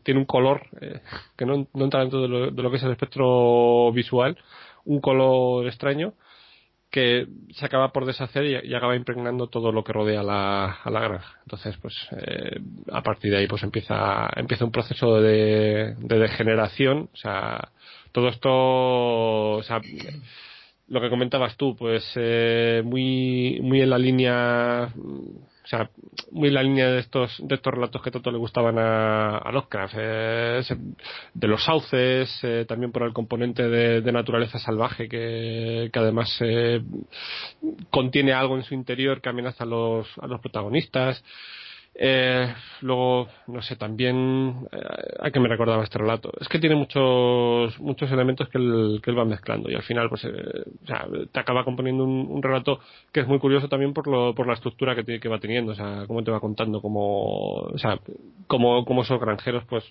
tiene 0.04 0.20
un 0.20 0.26
color 0.26 0.68
eh, 0.82 1.00
que 1.38 1.46
no, 1.46 1.66
no, 1.74 1.86
entra 1.86 2.02
dentro 2.02 2.22
de 2.22 2.28
lo, 2.28 2.52
de 2.52 2.62
lo, 2.62 2.70
que 2.70 2.76
es 2.76 2.84
el 2.84 2.92
espectro 2.92 3.90
visual 3.94 4.38
un 4.84 5.00
color 5.00 5.66
extraño 5.66 6.14
que 6.92 7.26
se 7.52 7.66
acaba 7.66 7.94
por 7.94 8.06
deshacer 8.06 8.66
y, 8.66 8.76
acaba 8.76 8.98
impregnando 8.98 9.48
todo 9.48 9.72
lo 9.72 9.86
que 9.86 9.94
rodea 9.94 10.24
la, 10.24 10.80
a 10.84 10.90
la 10.90 11.00
granja. 11.00 11.40
Entonces 11.44 11.78
pues 11.82 11.96
eh, 12.18 12.60
a 12.92 13.02
partir 13.02 13.32
de 13.32 13.38
ahí 13.38 13.48
pues 13.48 13.64
empieza 13.64 14.30
empieza 14.36 14.66
un 14.66 14.74
proceso 14.74 15.22
de, 15.22 15.96
de 15.98 16.20
degeneración. 16.20 17.10
O 17.14 17.16
sea 17.16 17.70
todo 18.12 18.28
esto 18.28 18.50
o 18.52 19.64
sea 19.64 19.80
lo 20.88 21.02
que 21.02 21.10
comentabas 21.10 21.56
tú, 21.58 21.76
pues 21.76 22.04
eh, 22.16 22.82
muy 22.86 23.60
muy 23.62 23.82
en 23.82 23.90
la 23.90 23.98
línea, 23.98 24.90
o 24.96 25.68
sea, 25.68 25.90
muy 26.32 26.50
en 26.50 26.54
la 26.54 26.64
línea 26.64 26.90
de 26.90 27.00
estos 27.00 27.36
de 27.48 27.56
estos 27.56 27.74
relatos 27.74 28.02
que 28.02 28.12
tanto 28.12 28.32
le 28.32 28.38
gustaban 28.38 28.78
a, 28.78 29.38
a 29.38 29.52
Lovecraft, 29.52 29.96
eh, 29.98 30.62
de 31.34 31.48
los 31.48 31.64
sauces, 31.64 32.38
eh, 32.44 32.66
también 32.68 32.92
por 32.92 33.04
el 33.04 33.14
componente 33.14 33.70
de, 33.70 34.12
naturaleza 34.12 34.60
salvaje 34.60 35.10
que, 35.10 35.90
que 35.92 36.00
además 36.00 36.38
contiene 37.90 38.34
algo 38.34 38.56
en 38.58 38.64
su 38.64 38.76
interior 38.76 39.22
que 39.22 39.30
amenaza 39.30 39.64
a 39.64 39.68
los 39.68 40.08
a 40.20 40.28
los 40.28 40.40
protagonistas. 40.42 41.24
Eh, 41.96 42.52
luego, 42.82 43.28
no 43.48 43.62
sé, 43.62 43.76
también 43.76 44.68
eh, 44.72 44.80
a 45.20 45.30
que 45.30 45.40
me 45.40 45.48
recordaba 45.48 45.84
este 45.84 46.00
relato. 46.00 46.32
Es 46.40 46.48
que 46.48 46.60
tiene 46.60 46.76
muchos 46.76 47.80
muchos 47.80 48.12
elementos 48.12 48.50
que 48.50 48.58
él, 48.58 49.00
que 49.04 49.12
él 49.12 49.20
va 49.20 49.26
mezclando 49.26 49.70
y 49.70 49.76
al 49.76 49.84
final, 49.84 50.10
pues, 50.10 50.26
eh, 50.26 50.32
o 50.84 50.88
sea, 50.88 51.08
te 51.32 51.40
acaba 51.40 51.64
componiendo 51.64 52.04
un, 52.04 52.42
relato 52.42 52.80
que 53.12 53.22
es 53.22 53.28
muy 53.28 53.40
curioso 53.40 53.70
también 53.70 53.94
por, 53.94 54.08
lo, 54.08 54.34
por 54.34 54.48
la 54.48 54.54
estructura 54.54 54.96
que, 54.96 55.20
que 55.20 55.30
va 55.30 55.40
teniendo, 55.40 55.74
o 55.74 55.76
sea, 55.76 56.06
cómo 56.08 56.24
te 56.24 56.32
va 56.32 56.40
contando, 56.40 56.82
como, 56.82 57.54
o 57.60 57.78
sea, 57.78 58.00
cómo, 58.48 58.86
cómo 58.86 59.04
esos 59.04 59.20
granjeros, 59.20 59.64
pues, 59.66 59.84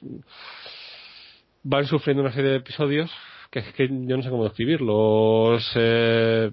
van 1.62 1.86
sufriendo 1.86 2.22
una 2.22 2.32
serie 2.32 2.50
de 2.50 2.56
episodios 2.56 3.10
que 3.52 3.58
es 3.58 3.72
que 3.74 3.86
yo 3.86 4.16
no 4.16 4.22
sé 4.22 4.30
cómo 4.30 4.44
describirlos. 4.44 5.70
Eh, 5.76 6.50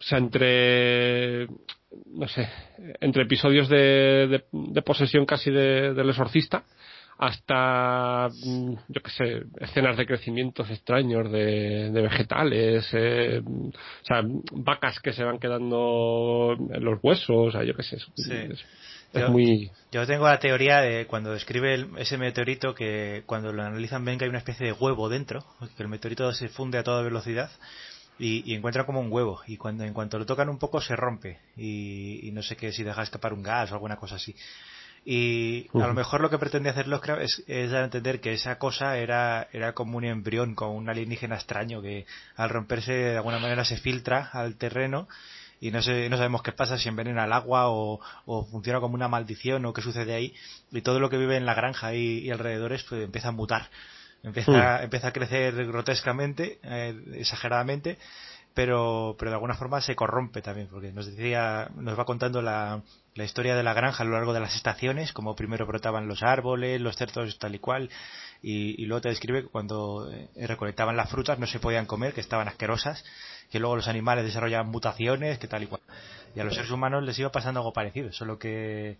o 0.00 0.02
sea, 0.02 0.18
entre 0.18 1.46
no 2.06 2.28
sé, 2.28 2.48
entre 3.00 3.22
episodios 3.24 3.68
de, 3.68 4.42
de, 4.52 4.82
posesión 4.82 5.26
casi 5.26 5.50
de, 5.50 5.94
del 5.94 6.10
exorcista 6.10 6.64
hasta, 7.18 8.28
mm, 8.28 8.72
yo 8.88 9.02
qué 9.02 9.10
sé, 9.10 9.42
escenas 9.60 9.98
de 9.98 10.06
crecimientos 10.06 10.70
extraños 10.70 11.30
de, 11.30 11.90
de 11.90 12.02
vegetales, 12.02 12.88
eh, 12.94 13.42
o 13.44 14.04
sea, 14.04 14.22
vacas 14.52 15.00
que 15.00 15.12
se 15.12 15.22
van 15.22 15.38
quedando 15.38 16.56
en 16.72 16.82
los 16.82 16.98
huesos, 17.02 17.48
o 17.48 17.50
sea, 17.50 17.62
yo 17.62 17.74
qué 17.74 17.82
sé. 17.82 17.96
Es, 17.96 18.64
yo, 19.12 19.28
muy... 19.28 19.70
yo 19.92 20.06
tengo 20.06 20.26
la 20.26 20.38
teoría 20.38 20.80
de 20.80 21.06
cuando 21.06 21.32
describe 21.32 21.88
ese 21.98 22.16
meteorito 22.16 22.74
que 22.74 23.22
cuando 23.26 23.52
lo 23.52 23.64
analizan 23.64 24.02
ven 24.04 24.16
que 24.16 24.24
hay 24.24 24.30
una 24.30 24.38
especie 24.38 24.64
de 24.66 24.72
huevo 24.72 25.10
dentro, 25.10 25.44
que 25.76 25.82
el 25.82 25.90
meteorito 25.90 26.32
se 26.32 26.48
funde 26.48 26.78
a 26.78 26.84
toda 26.84 27.02
velocidad 27.02 27.50
y, 28.20 28.54
encuentra 28.54 28.84
como 28.84 29.00
un 29.00 29.10
huevo 29.10 29.40
y 29.46 29.56
cuando 29.56 29.84
en 29.84 29.94
cuanto 29.94 30.18
lo 30.18 30.26
tocan 30.26 30.48
un 30.48 30.58
poco 30.58 30.80
se 30.80 30.94
rompe 30.94 31.40
y, 31.56 32.30
no 32.32 32.42
sé 32.42 32.56
qué 32.56 32.72
si 32.72 32.82
deja 32.82 33.02
escapar 33.02 33.32
un 33.32 33.42
gas 33.42 33.70
o 33.70 33.74
alguna 33.74 33.96
cosa 33.96 34.16
así 34.16 34.34
y 35.02 35.66
a 35.72 35.86
lo 35.86 35.94
mejor 35.94 36.20
lo 36.20 36.28
que 36.28 36.36
pretende 36.36 36.68
hacer 36.68 36.86
Lovecraft 36.86 37.22
es, 37.22 37.42
es 37.46 37.70
dar 37.70 37.80
a 37.80 37.84
entender 37.86 38.20
que 38.20 38.34
esa 38.34 38.58
cosa 38.58 38.98
era, 38.98 39.48
era 39.50 39.72
como 39.72 39.96
un 39.96 40.04
embrión, 40.04 40.54
como 40.54 40.74
un 40.74 40.90
alienígena 40.90 41.36
extraño 41.36 41.80
que 41.80 42.04
al 42.36 42.50
romperse 42.50 42.92
de 42.92 43.16
alguna 43.16 43.38
manera 43.38 43.64
se 43.64 43.78
filtra 43.78 44.28
al 44.34 44.56
terreno 44.56 45.08
y 45.58 45.70
no, 45.70 45.80
sé, 45.80 46.08
no 46.10 46.16
sabemos 46.16 46.42
qué 46.42 46.52
pasa, 46.52 46.78
si 46.78 46.88
envenena 46.88 47.24
el 47.24 47.32
agua 47.32 47.68
o, 47.68 48.00
o, 48.24 48.46
funciona 48.46 48.80
como 48.80 48.94
una 48.94 49.08
maldición 49.08 49.64
o 49.66 49.74
qué 49.74 49.82
sucede 49.82 50.14
ahí. 50.14 50.34
Y 50.70 50.80
todo 50.80 50.98
lo 51.00 51.10
que 51.10 51.18
vive 51.18 51.36
en 51.36 51.44
la 51.44 51.52
granja 51.52 51.94
y, 51.94 52.20
y 52.20 52.30
alrededores 52.30 52.82
pues 52.84 53.04
empieza 53.04 53.28
a 53.28 53.32
mutar. 53.32 53.68
Empieza, 54.22 54.78
mm. 54.78 54.84
empieza 54.84 55.08
a 55.08 55.12
crecer 55.12 55.54
grotescamente, 55.66 56.58
eh, 56.62 56.94
exageradamente, 57.14 57.98
pero, 58.54 59.16
pero 59.18 59.30
de 59.30 59.36
alguna 59.36 59.54
forma 59.54 59.80
se 59.80 59.96
corrompe 59.96 60.42
también, 60.42 60.68
porque 60.68 60.92
nos 60.92 61.06
decía, 61.06 61.70
nos 61.76 61.98
va 61.98 62.04
contando 62.04 62.42
la, 62.42 62.82
la 63.14 63.24
historia 63.24 63.54
de 63.54 63.62
la 63.62 63.74
granja 63.74 64.02
a 64.02 64.06
lo 64.06 64.12
largo 64.12 64.32
de 64.32 64.40
las 64.40 64.54
estaciones, 64.56 65.12
como 65.12 65.36
primero 65.36 65.66
brotaban 65.66 66.08
los 66.08 66.22
árboles, 66.22 66.80
los 66.80 66.96
cerdos 66.96 67.38
tal 67.38 67.54
y 67.54 67.58
cual, 67.58 67.90
y, 68.42 68.82
y 68.82 68.86
luego 68.86 69.02
te 69.02 69.08
describe 69.08 69.42
que 69.42 69.48
cuando 69.48 70.10
eh, 70.12 70.28
recolectaban 70.46 70.96
las 70.96 71.10
frutas 71.10 71.38
no 71.38 71.46
se 71.46 71.60
podían 71.60 71.86
comer, 71.86 72.12
que 72.12 72.20
estaban 72.20 72.48
asquerosas, 72.48 73.04
que 73.50 73.60
luego 73.60 73.76
los 73.76 73.88
animales 73.88 74.24
desarrollaban 74.24 74.68
mutaciones, 74.68 75.38
que 75.38 75.48
tal 75.48 75.62
y 75.62 75.66
cual. 75.66 75.82
Y 76.34 76.40
a 76.40 76.44
los 76.44 76.54
seres 76.54 76.70
humanos 76.70 77.02
les 77.04 77.18
iba 77.18 77.32
pasando 77.32 77.60
algo 77.60 77.72
parecido, 77.72 78.12
solo 78.12 78.38
que 78.38 78.98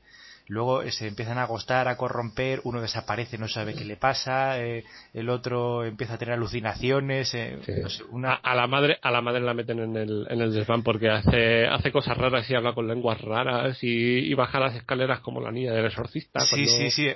luego 0.50 0.82
se 0.90 1.06
empiezan 1.06 1.38
a 1.38 1.44
agostar, 1.44 1.86
a 1.86 1.96
corromper, 1.96 2.60
uno 2.64 2.80
desaparece, 2.80 3.38
no 3.38 3.46
sabe 3.46 3.74
qué 3.74 3.84
le 3.84 3.96
pasa, 3.96 4.60
eh, 4.60 4.84
el 5.14 5.30
otro 5.30 5.84
empieza 5.84 6.14
a 6.14 6.18
tener 6.18 6.34
alucinaciones, 6.34 7.32
eh, 7.34 7.56
no 7.80 7.88
sé, 7.88 8.02
una... 8.10 8.34
a, 8.34 8.54
la 8.56 8.66
madre 8.66 8.98
a 9.00 9.12
la 9.12 9.20
madre 9.20 9.40
la 9.40 9.54
meten 9.54 9.78
en 9.78 9.96
el, 9.96 10.26
en 10.28 10.40
el 10.40 10.52
desván 10.52 10.82
porque 10.82 11.08
hace 11.08 11.68
hace 11.68 11.92
cosas 11.92 12.18
raras 12.18 12.50
y 12.50 12.56
habla 12.56 12.74
con 12.74 12.88
lenguas 12.88 13.20
raras 13.20 13.78
y, 13.82 14.34
baja 14.34 14.58
las 14.58 14.74
escaleras 14.74 15.20
como 15.20 15.40
la 15.40 15.52
niña 15.52 15.72
del 15.72 15.86
exorcista. 15.86 16.40
Sí, 16.40 16.66
sí, 16.66 16.90
sí, 16.90 17.08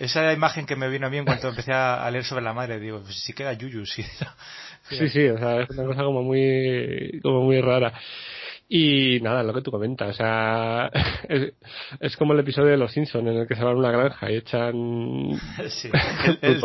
esa 0.00 0.32
imagen 0.32 0.66
que 0.66 0.76
me 0.76 0.88
vino 0.88 1.06
a 1.06 1.10
mí 1.10 1.18
en 1.18 1.26
cuanto 1.26 1.48
empecé 1.48 1.72
a, 1.72 2.10
leer 2.10 2.24
sobre 2.24 2.42
la 2.42 2.54
madre, 2.54 2.80
digo, 2.80 3.00
pues 3.02 3.22
sí 3.22 3.32
queda 3.34 3.52
yuyu, 3.52 3.86
sí. 3.86 4.02
sí, 4.88 5.08
sí, 5.08 5.28
o 5.28 5.38
sea, 5.38 5.60
es 5.60 5.70
una 5.70 5.84
cosa 5.84 6.02
como 6.02 6.22
muy, 6.22 7.20
como 7.22 7.42
muy 7.42 7.60
rara. 7.60 7.92
Y 8.66 9.20
nada, 9.20 9.42
lo 9.42 9.52
que 9.52 9.60
tú 9.60 9.70
comentas, 9.70 10.08
o 10.08 10.12
sea, 10.14 10.90
es, 12.00 12.16
como 12.16 12.32
el 12.32 12.40
episodio 12.40 12.70
de 12.70 12.78
Los 12.78 12.92
Simpsons 12.92 13.28
en 13.28 13.36
el 13.36 13.46
que 13.46 13.56
se 13.56 13.62
van 13.62 13.74
a 13.74 13.78
una 13.78 13.90
granja 13.90 14.30
y 14.30 14.36
echan 14.36 14.74
el, 16.40 16.60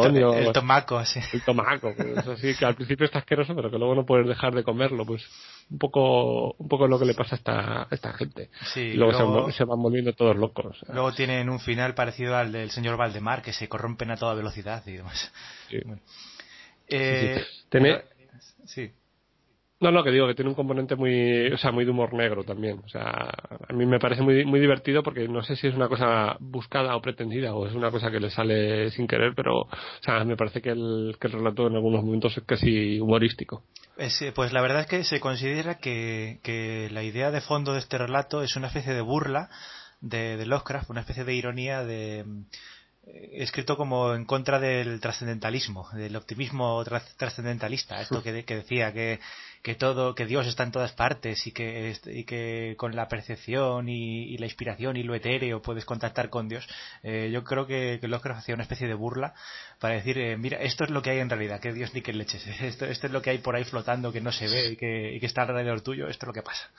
tomaco, 0.54 1.04
sí. 1.04 1.20
El 1.34 1.42
tomaco, 1.42 1.94
pues, 1.96 2.26
así 2.26 2.56
que 2.56 2.66
al 2.66 2.76
principio 2.76 3.06
está 3.06 3.20
asqueroso, 3.20 3.54
pero 3.54 3.70
que 3.70 3.78
luego 3.78 3.96
no 3.96 4.06
puedes 4.06 4.28
dejar 4.28 4.56
de 4.56 4.64
comerlo, 4.64 5.06
pues 5.06 5.28
un 5.70 5.78
poco 5.78 6.54
un 6.54 6.68
poco 6.70 6.88
lo 6.88 6.98
que 6.98 7.06
le 7.06 7.16
pasa 7.16 7.36
a 7.36 7.38
esta, 7.38 7.88
esta 7.92 8.14
gente. 8.14 8.50
y 8.78 8.94
luego, 8.94 9.52
se, 9.52 9.66
van 9.66 9.82
volviendo 9.82 10.14
todos 10.14 10.38
locos. 10.38 10.80
Luego 10.88 11.12
tienen 11.12 11.50
un 11.50 11.60
final 11.60 11.96
parecido 11.96 12.38
al 12.38 12.54
del 12.54 12.72
señor 12.72 12.96
Valdemar, 12.96 13.42
que 13.42 13.52
se 13.52 13.68
corrompen 13.68 14.10
a 14.12 14.16
toda 14.16 14.36
velocidad 14.36 14.82
y 14.88 14.94
demás. 14.94 15.32
Sí. 15.70 15.80
Eh, 16.88 17.44
sí. 18.66 18.92
No, 19.82 19.92
no, 19.92 20.04
que 20.04 20.12
digo 20.12 20.28
que 20.28 20.36
tiene 20.36 20.50
un 20.50 20.56
componente 20.56 20.98
muy, 20.98 21.48
o 21.54 21.58
sea, 21.58 21.72
muy 21.72 21.86
de 21.86 21.92
humor 21.92 22.14
negro 22.14 22.44
también. 22.44 22.82
O 22.84 22.90
sea, 22.90 23.32
a 23.68 23.74
mí 23.74 23.86
me 23.86 23.98
parece 23.98 24.22
muy, 24.22 24.44
muy 24.44 24.60
divertido 24.60 25.02
porque 25.04 25.28
no 25.30 25.42
sé 25.42 25.56
si 25.56 25.68
es 25.68 25.76
una 25.76 25.88
cosa 25.88 26.36
buscada 26.42 26.98
o 26.98 27.02
pretendida 27.02 27.54
o 27.54 27.66
es 27.66 27.74
una 27.74 27.90
cosa 27.90 28.12
que 28.12 28.20
le 28.20 28.30
sale 28.30 28.92
sin 28.92 29.08
querer, 29.08 29.34
pero, 29.36 29.62
o 29.62 29.70
sea, 30.02 30.26
me 30.26 30.36
parece 30.36 30.62
que 30.62 30.72
el, 30.72 31.16
que 31.20 31.28
el 31.28 31.34
relato 31.34 31.68
en 31.68 31.76
algunos 31.76 32.04
momentos 32.04 32.38
es 32.38 32.44
casi 32.44 33.00
humorístico. 33.00 33.64
pues 34.36 34.52
la 34.52 34.62
verdad 34.62 34.82
es 34.82 34.88
que 34.88 35.04
se 35.06 35.22
considera 35.22 35.78
que, 35.78 36.40
que 36.44 36.90
la 36.92 37.04
idea 37.04 37.32
de 37.32 37.40
fondo 37.40 37.72
de 37.72 37.80
este 37.80 37.98
relato 37.98 38.44
es 38.44 38.58
una 38.58 38.68
especie 38.68 38.94
de 38.94 39.02
burla 39.02 39.50
de, 40.02 40.36
de 40.36 40.46
Lovecraft, 40.46 40.90
una 40.90 41.02
especie 41.02 41.24
de 41.24 41.36
ironía 41.36 41.86
de 41.86 42.26
eh, 43.08 43.30
escrito 43.34 43.78
como 43.78 44.14
en 44.14 44.26
contra 44.26 44.60
del 44.60 45.00
trascendentalismo, 45.00 45.88
del 45.94 46.18
optimismo 46.18 46.84
trascendentalista, 47.18 48.02
esto 48.02 48.22
que, 48.22 48.44
que 48.44 48.56
decía 48.56 48.92
que, 48.92 49.20
que, 49.62 49.76
todo, 49.76 50.16
que 50.16 50.26
Dios 50.26 50.48
está 50.48 50.64
en 50.64 50.72
todas 50.72 50.94
partes 50.94 51.46
y 51.48 51.52
que, 51.52 51.96
y 52.06 52.24
que 52.24 52.76
con 52.78 52.96
la 52.96 53.08
percepción 53.08 53.90
y, 53.90 54.38
la 54.38 54.46
inspiración 54.46 54.98
y 54.98 55.04
lo 55.04 55.16
etéreo 55.16 55.62
puedes 55.62 55.86
contactar 55.86 56.30
con 56.30 56.48
Dios. 56.48 56.68
Eh, 57.04 57.30
yo 57.32 57.44
creo 57.44 57.68
que, 57.68 57.98
que 58.00 58.08
Lovecraft 58.08 58.40
hacía 58.40 58.56
una 58.56 58.64
especie 58.64 58.88
de 58.88 58.94
burla 58.94 59.34
para 59.80 59.96
decir, 59.96 60.18
eh, 60.18 60.38
mira, 60.38 60.60
esto 60.60 60.84
es 60.84 60.90
lo 60.90 61.02
que 61.02 61.12
hay 61.12 61.20
en 61.20 61.30
realidad, 61.30 61.60
que 61.60 61.74
Dios 61.74 61.94
ni 61.94 62.02
que 62.02 62.14
leches, 62.14 62.46
esto, 62.62 62.86
esto 62.86 63.08
es 63.08 63.14
lo 63.14 63.22
que 63.22 63.32
hay 63.32 63.40
por 63.40 63.56
ahí 63.56 63.64
flotando 63.64 64.12
que 64.12 64.22
no 64.22 64.32
se 64.32 64.48
ve 64.48 64.72
y 64.72 64.76
que, 64.76 65.14
y 65.16 65.20
que 65.20 65.26
está 65.26 65.44
alrededor 65.44 65.82
tuyo, 65.82 66.08
esto 66.08 66.26
es 66.26 66.28
lo 66.28 66.34
que 66.34 66.44
pasa. 66.44 66.70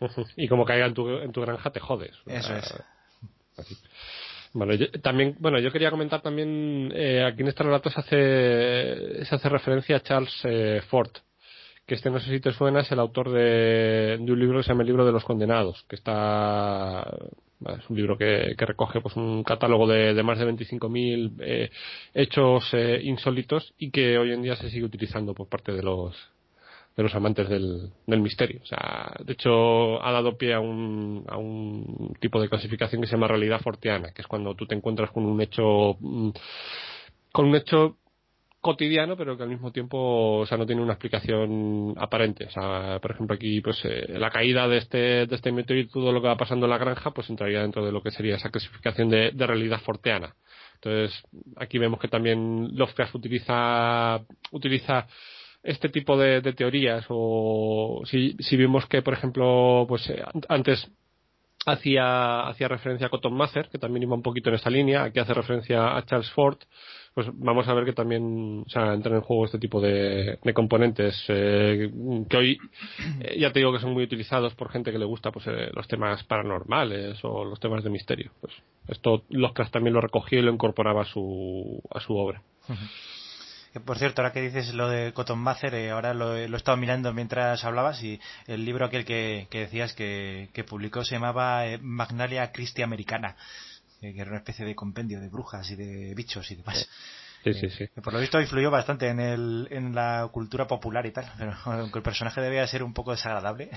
Y 0.36 0.48
como 0.48 0.64
caiga 0.64 0.86
en 0.86 0.94
tu, 0.94 1.08
en 1.08 1.32
tu 1.32 1.40
granja 1.40 1.70
te 1.70 1.80
jodes. 1.80 2.14
Eso 2.26 2.54
es. 2.54 2.74
Bueno, 4.52 4.74
yo, 4.74 4.90
también, 5.02 5.36
bueno, 5.38 5.58
yo 5.58 5.70
quería 5.70 5.90
comentar 5.90 6.22
también, 6.22 6.90
eh, 6.94 7.24
aquí 7.24 7.42
en 7.42 7.48
este 7.48 7.62
relato 7.62 7.90
se 7.90 8.00
hace, 8.00 9.24
se 9.24 9.34
hace 9.34 9.48
referencia 9.48 9.96
a 9.96 10.00
Charles 10.00 10.34
eh, 10.44 10.82
Ford, 10.88 11.10
que 11.86 11.94
este 11.94 12.10
no 12.10 12.18
sé 12.18 12.30
si 12.30 12.40
te 12.40 12.52
suena, 12.52 12.80
es 12.80 12.90
el 12.90 12.98
autor 12.98 13.30
de, 13.30 14.18
un 14.20 14.38
libro 14.38 14.58
que 14.58 14.64
se 14.64 14.70
llama 14.70 14.82
El 14.82 14.88
libro 14.88 15.06
de 15.06 15.12
los 15.12 15.24
condenados, 15.24 15.84
que 15.88 15.94
está, 15.94 17.02
es 17.60 17.88
un 17.88 17.96
libro 17.96 18.18
que, 18.18 18.54
que 18.58 18.66
recoge 18.66 19.00
pues 19.00 19.14
un 19.16 19.44
catálogo 19.44 19.86
de, 19.86 20.12
de 20.12 20.22
más 20.24 20.38
de 20.38 20.46
25.000 20.46 21.34
eh, 21.40 21.70
hechos 22.12 22.68
eh, 22.72 23.00
insólitos 23.04 23.72
y 23.78 23.90
que 23.90 24.18
hoy 24.18 24.32
en 24.32 24.42
día 24.42 24.56
se 24.56 24.68
sigue 24.68 24.84
utilizando 24.84 25.32
por 25.32 25.48
parte 25.48 25.72
de 25.72 25.82
los, 25.84 26.16
de 26.96 27.02
los 27.04 27.14
amantes 27.14 27.48
del, 27.48 27.92
del, 28.04 28.20
misterio. 28.20 28.60
O 28.64 28.66
sea, 28.66 29.14
de 29.24 29.34
hecho, 29.34 30.02
ha 30.04 30.10
dado 30.10 30.36
pie 30.36 30.54
a 30.54 30.60
un, 30.60 31.24
a 31.28 31.36
un 31.36 32.16
tipo 32.18 32.40
de 32.40 32.48
clasificación 32.48 33.00
que 33.00 33.06
se 33.06 33.12
llama 33.12 33.28
realidad 33.28 33.60
forteana, 33.60 34.10
que 34.12 34.22
es 34.22 34.28
cuando 34.28 34.56
tú 34.56 34.66
te 34.66 34.74
encuentras 34.74 35.12
con 35.12 35.24
un 35.24 35.40
hecho, 35.40 35.96
mm, 36.00 36.30
con 37.30 37.46
un 37.46 37.54
hecho 37.54 37.96
cotidiano, 38.66 39.16
pero 39.16 39.36
que 39.36 39.44
al 39.44 39.48
mismo 39.48 39.72
tiempo, 39.72 40.38
o 40.40 40.46
sea, 40.46 40.58
no 40.58 40.66
tiene 40.66 40.82
una 40.82 40.94
explicación 40.94 41.94
aparente. 41.96 42.44
O 42.44 42.50
sea, 42.50 42.98
por 43.00 43.12
ejemplo, 43.12 43.34
aquí, 43.36 43.60
pues, 43.60 43.80
eh, 43.84 44.18
la 44.18 44.30
caída 44.30 44.68
de 44.68 44.78
este, 44.78 45.26
de 45.26 45.34
este 45.36 45.52
meteorito, 45.52 46.00
todo 46.00 46.12
lo 46.12 46.20
que 46.20 46.28
va 46.28 46.36
pasando 46.36 46.66
en 46.66 46.70
la 46.70 46.78
granja, 46.78 47.12
pues 47.12 47.30
entraría 47.30 47.62
dentro 47.62 47.84
de 47.84 47.92
lo 47.92 48.02
que 48.02 48.10
sería 48.10 48.36
esa 48.36 48.50
clasificación 48.50 49.08
de, 49.08 49.30
de 49.32 49.46
realidad 49.46 49.80
forteana. 49.80 50.34
Entonces, 50.74 51.22
aquí 51.56 51.78
vemos 51.78 52.00
que 52.00 52.08
también 52.08 52.76
Lovecraft 52.76 53.14
utiliza, 53.14 54.20
utiliza 54.50 55.06
este 55.62 55.88
tipo 55.88 56.16
de, 56.16 56.40
teorías 56.52 57.04
o 57.08 58.02
si, 58.04 58.36
si 58.38 58.56
vimos 58.56 58.86
que 58.86 59.02
por 59.02 59.14
ejemplo 59.14 59.84
pues 59.88 60.08
eh, 60.10 60.22
antes 60.48 60.88
hacía, 61.66 62.46
hacía 62.46 62.68
referencia 62.68 63.08
a 63.08 63.10
Cotton 63.10 63.34
Mather, 63.34 63.68
que 63.68 63.78
también 63.78 64.04
iba 64.04 64.14
un 64.14 64.22
poquito 64.22 64.48
en 64.48 64.56
esa 64.56 64.70
línea, 64.70 65.02
aquí 65.02 65.18
hace 65.18 65.34
referencia 65.34 65.96
a 65.96 66.04
Charles 66.04 66.30
Ford, 66.30 66.58
pues 67.16 67.28
vamos 67.32 67.66
a 67.66 67.72
ver 67.72 67.86
que 67.86 67.94
también 67.94 68.60
o 68.62 68.92
entran 68.92 69.14
en 69.14 69.20
juego 69.22 69.46
este 69.46 69.58
tipo 69.58 69.80
de, 69.80 70.38
componentes 70.52 71.24
eh, 71.28 71.90
que 72.28 72.36
hoy 72.36 72.58
eh, 73.22 73.38
ya 73.40 73.50
te 73.54 73.60
digo 73.60 73.72
que 73.72 73.78
son 73.78 73.94
muy 73.94 74.04
utilizados 74.04 74.54
por 74.54 74.70
gente 74.70 74.92
que 74.92 74.98
le 74.98 75.06
gusta 75.06 75.30
pues 75.32 75.46
los 75.72 75.88
temas 75.88 76.22
paranormales 76.24 77.18
o 77.24 77.46
los 77.46 77.58
temas 77.58 77.82
de 77.82 77.88
misterio. 77.88 78.32
Pues 78.42 78.52
esto 78.88 79.22
Lovecraft 79.30 79.72
también 79.72 79.94
lo 79.94 80.02
recogió 80.02 80.40
y 80.40 80.42
lo 80.42 80.52
incorporaba 80.52 81.02
a 81.02 81.06
su, 81.06 81.82
a 81.90 82.00
su 82.00 82.14
obra 82.14 82.42
por 83.84 83.98
cierto, 83.98 84.22
ahora 84.22 84.32
que 84.32 84.40
dices 84.40 84.74
lo 84.74 84.88
de 84.88 85.12
Cotton 85.12 85.38
Mather, 85.38 85.74
eh, 85.74 85.90
ahora 85.90 86.14
lo, 86.14 86.36
he 86.36 86.44
estado 86.54 86.76
mirando 86.76 87.12
mientras 87.12 87.64
hablabas 87.64 88.02
y 88.02 88.20
el 88.46 88.64
libro 88.64 88.86
aquel 88.86 89.04
que, 89.04 89.48
decías 89.50 89.92
que, 89.92 90.64
publicó 90.68 91.04
se 91.04 91.16
llamaba 91.16 91.66
eh, 91.66 91.78
Magnalia 91.78 92.52
Christi 92.52 92.82
Americana, 92.82 93.36
que 94.14 94.20
era 94.20 94.30
una 94.30 94.38
especie 94.38 94.64
de 94.64 94.74
compendio 94.74 95.20
de 95.20 95.28
brujas 95.28 95.70
y 95.70 95.76
de 95.76 96.14
bichos 96.14 96.50
y 96.50 96.56
demás. 96.56 96.88
Sí, 97.44 97.54
sí, 97.54 97.70
sí. 97.70 97.86
por 98.02 98.12
lo 98.12 98.18
visto 98.18 98.40
influyó 98.40 98.72
bastante 98.72 99.08
en, 99.08 99.20
el, 99.20 99.68
en 99.70 99.94
la 99.94 100.28
cultura 100.32 100.66
popular 100.66 101.06
y 101.06 101.12
tal, 101.12 101.30
pero 101.38 101.54
aunque 101.64 101.98
el 101.98 102.02
personaje 102.02 102.40
debía 102.40 102.66
ser 102.66 102.82
un 102.82 102.92
poco 102.92 103.12
desagradable, 103.12 103.70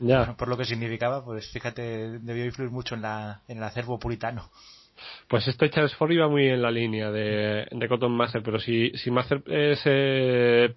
por 0.36 0.48
lo 0.48 0.56
que 0.56 0.64
significaba, 0.64 1.24
pues 1.24 1.48
fíjate, 1.50 2.18
debió 2.18 2.44
influir 2.44 2.70
mucho 2.70 2.94
en, 2.94 3.02
la, 3.02 3.42
en 3.46 3.58
el 3.58 3.64
acervo 3.64 3.98
puritano. 3.98 4.50
Pues 5.28 5.46
este 5.48 5.70
Charles 5.70 5.94
Ford 5.94 6.10
iba 6.10 6.28
muy 6.28 6.46
en 6.48 6.62
la 6.62 6.70
línea 6.70 7.10
de, 7.10 7.66
de 7.70 7.88
Cotton 7.88 8.12
Mather, 8.12 8.42
pero 8.42 8.58
si, 8.58 8.90
si 8.96 9.10
Mather 9.10 9.42
eh, 9.46 10.74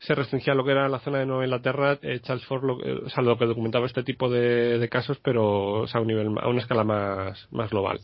se, 0.00 0.14
restringía 0.14 0.52
a 0.52 0.56
lo 0.56 0.64
que 0.64 0.72
era 0.72 0.88
la 0.88 1.00
zona 1.00 1.18
de 1.18 1.26
Nueva 1.26 1.44
Inglaterra, 1.44 1.98
eh, 2.02 2.20
Charles 2.20 2.44
Ford 2.46 2.64
lo, 2.64 2.76
o 2.76 3.08
sea, 3.08 3.22
lo 3.22 3.38
que 3.38 3.46
documentaba 3.46 3.86
este 3.86 4.02
tipo 4.02 4.30
de, 4.30 4.88
casos, 4.90 5.18
pero 5.22 5.84
a, 5.92 6.00
un 6.00 6.06
nivel, 6.06 6.28
a 6.40 6.48
una 6.48 6.60
escala 6.60 6.84
más, 6.84 7.48
más 7.50 7.70
global. 7.70 8.00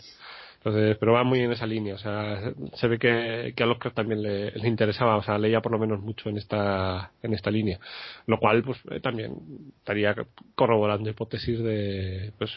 Entonces, 0.59 0.97
pero 0.99 1.13
va 1.13 1.23
muy 1.23 1.41
en 1.41 1.53
esa 1.53 1.67
línea, 1.67 1.95
o 1.95 1.99
sea, 1.99 2.53
se 2.75 2.89
ve 2.89 2.99
que, 2.99 3.53
que 3.55 3.63
a 3.63 3.67
Lovecraft 3.67 3.95
también 3.95 4.23
le, 4.23 4.51
le, 4.51 4.69
interesaba, 4.69 5.17
o 5.17 5.23
sea, 5.23 5.39
leía 5.39 5.61
por 5.61 5.71
lo 5.71 5.79
menos 5.79 6.01
mucho 6.01 6.29
en 6.29 6.37
esta, 6.37 7.13
en 7.23 7.33
esta 7.33 7.51
línea, 7.51 7.79
lo 8.27 8.39
cual, 8.39 8.65
pues, 8.65 8.79
eh, 8.91 8.99
también 9.01 9.35
estaría 9.79 10.17
corroborando 10.57 11.11
hipótesis 11.11 11.61
de, 11.61 12.33
pues, 12.39 12.51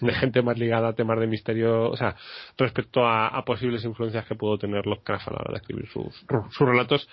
de 0.00 0.12
gente 0.14 0.42
más 0.42 0.58
ligada 0.58 0.88
a 0.88 0.92
temas 0.94 1.18
de 1.18 1.26
misterio, 1.26 1.90
o 1.90 1.96
sea, 1.96 2.16
respecto 2.56 3.06
a, 3.06 3.42
posibles 3.44 3.84
influencias 3.84 4.26
que 4.26 4.34
pudo 4.34 4.58
tener 4.58 4.86
Lovecraft 4.86 5.28
a 5.28 5.30
la 5.32 5.36
hora 5.40 5.52
de 5.52 5.58
escribir 5.58 5.88
sus, 5.88 6.24
sus 6.50 6.68
relatos, 6.68 7.08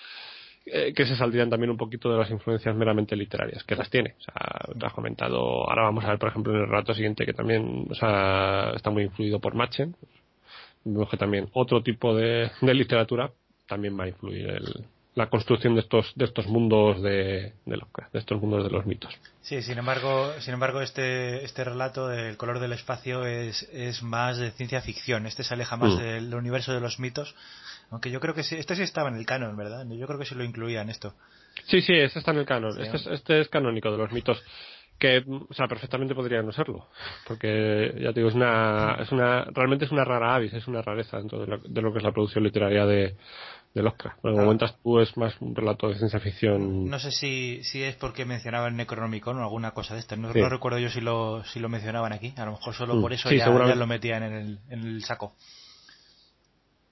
eh, 0.66 0.94
que 0.96 1.06
se 1.06 1.16
saldrían 1.16 1.50
también 1.50 1.72
un 1.72 1.78
poquito 1.78 2.12
de 2.12 2.20
las 2.20 2.30
influencias 2.30 2.76
meramente 2.76 3.16
literarias, 3.16 3.64
que 3.64 3.76
las 3.76 3.90
tiene. 3.90 4.16
O 4.20 4.22
sea, 4.22 4.76
te 4.80 4.86
has 4.86 4.94
comentado, 4.94 5.68
ahora 5.70 5.84
vamos 5.84 6.06
a 6.06 6.10
ver, 6.10 6.20
por 6.20 6.30
ejemplo, 6.30 6.54
en 6.54 6.62
el 6.62 6.68
relato 6.68 6.94
siguiente 6.94 7.26
que 7.26 7.34
también, 7.34 7.88
está 7.92 8.90
muy 8.92 9.04
influido 9.04 9.40
por 9.40 9.56
Machen. 9.56 9.96
Vemos 10.84 11.10
que 11.10 11.18
también 11.18 11.50
otro 11.54 11.82
tipo 11.84 12.16
de, 12.16 12.52
de 12.62 12.74
literatura 12.74 13.32
también 13.68 13.98
va 14.00 14.06
a 14.06 14.08
influir 14.10 14.50
el, 14.50 14.86
la 15.14 15.30
construcción 15.30 15.76
de 15.76 15.82
estos 15.82 16.14
de 16.16 16.26
estos 16.26 16.48
mundos 16.48 17.02
de, 17.02 17.54
de, 17.66 17.82
de 18.14 18.20
estos 18.20 18.42
mundos 18.42 18.64
de 18.64 18.70
los 18.70 18.86
mitos. 18.86 19.14
Sí, 19.42 19.62
sin 19.62 19.78
embargo, 19.78 20.32
sin 20.40 20.54
embargo 20.54 20.82
este 20.82 21.44
este 21.44 21.64
relato 21.64 22.12
El 22.12 22.38
color 22.38 22.60
del 22.60 22.72
espacio 22.74 23.26
es, 23.26 23.64
es 23.74 24.04
más 24.04 24.38
de 24.38 24.52
ciencia 24.52 24.82
ficción. 24.82 25.26
Este 25.26 25.44
se 25.44 25.54
aleja 25.54 25.76
más 25.76 25.96
mm. 25.96 25.98
del 25.98 26.36
universo 26.36 26.74
de 26.74 26.80
los 26.80 27.00
mitos, 27.00 27.36
aunque 27.90 28.10
yo 28.10 28.20
creo 28.20 28.34
que 28.34 28.44
sí, 28.44 28.56
este 28.56 28.76
sí 28.76 28.84
estaba 28.84 29.10
en 29.10 29.16
el 29.16 29.26
canon, 29.26 29.58
¿verdad? 29.58 29.86
Yo 29.90 30.08
creo 30.08 30.18
que 30.20 30.26
sí 30.26 30.36
lo 30.36 30.44
incluía 30.44 30.82
en 30.82 30.90
esto. 30.90 31.14
Sí, 31.66 31.82
sí, 31.82 31.94
este 31.94 32.20
está 32.20 32.32
en 32.32 32.38
el 32.38 32.46
canon. 32.46 32.80
Este, 32.82 32.96
es, 32.96 33.08
este 33.08 33.42
es 33.42 33.50
canónico 33.50 33.92
de 33.92 33.98
los 33.98 34.12
mitos 34.12 34.42
que 35.02 35.26
o 35.28 35.54
sea 35.54 35.68
perfectamente 35.68 36.14
podría 36.14 36.44
no 36.44 36.52
serlo 36.52 36.86
porque 37.28 37.92
ya 38.00 38.14
te 38.14 38.20
digo 38.20 38.30
es 38.30 38.36
una 38.36 38.98
es 39.02 39.12
una 39.12 39.46
realmente 39.46 39.86
es 39.86 39.92
una 39.92 40.06
rara 40.06 40.36
avis 40.36 40.54
es 40.54 40.68
una 40.68 40.84
rareza 40.84 41.18
dentro 41.18 41.40
de 41.40 41.82
lo, 41.82 41.92
que 41.92 41.98
es 41.98 42.04
la 42.04 42.12
producción 42.12 42.44
literaria 42.44 42.86
de 42.86 43.18
del 43.74 43.88
Oscar. 43.88 44.16
Lo 44.22 44.34
que 44.34 44.38
comentas 44.38 44.76
tú 44.84 45.00
es 45.00 45.16
más 45.16 45.34
un 45.40 45.56
relato 45.56 45.88
de 45.88 45.96
ciencia 45.96 46.20
ficción. 46.20 46.90
No 46.90 47.00
sé 47.00 47.10
si, 47.10 47.64
si 47.64 47.82
es 47.82 47.96
porque 47.96 48.26
mencionaban 48.26 48.76
Necronomicon 48.76 49.38
o 49.38 49.44
alguna 49.44 49.72
cosa 49.72 49.94
de 49.94 50.02
esto. 50.02 50.18
No, 50.18 50.34
recuerdo 50.34 50.78
yo 50.78 50.90
si 50.90 51.00
lo, 51.00 51.46
si 51.46 51.62
lo 51.62 51.70
mencionaban 51.70 52.12
aquí. 52.12 52.34
A 52.36 52.44
lo 52.44 52.52
mejor 52.52 52.74
solo 52.74 52.96
mm. 52.96 53.02
por 53.02 53.14
eso 53.14 53.32
ya, 53.32 53.46
ya, 53.46 53.76
lo 53.76 53.88
metían 53.88 54.24
en 54.24 54.34
el, 54.34 54.60
en 54.70 54.80
el 54.80 55.04
saco. 55.06 55.36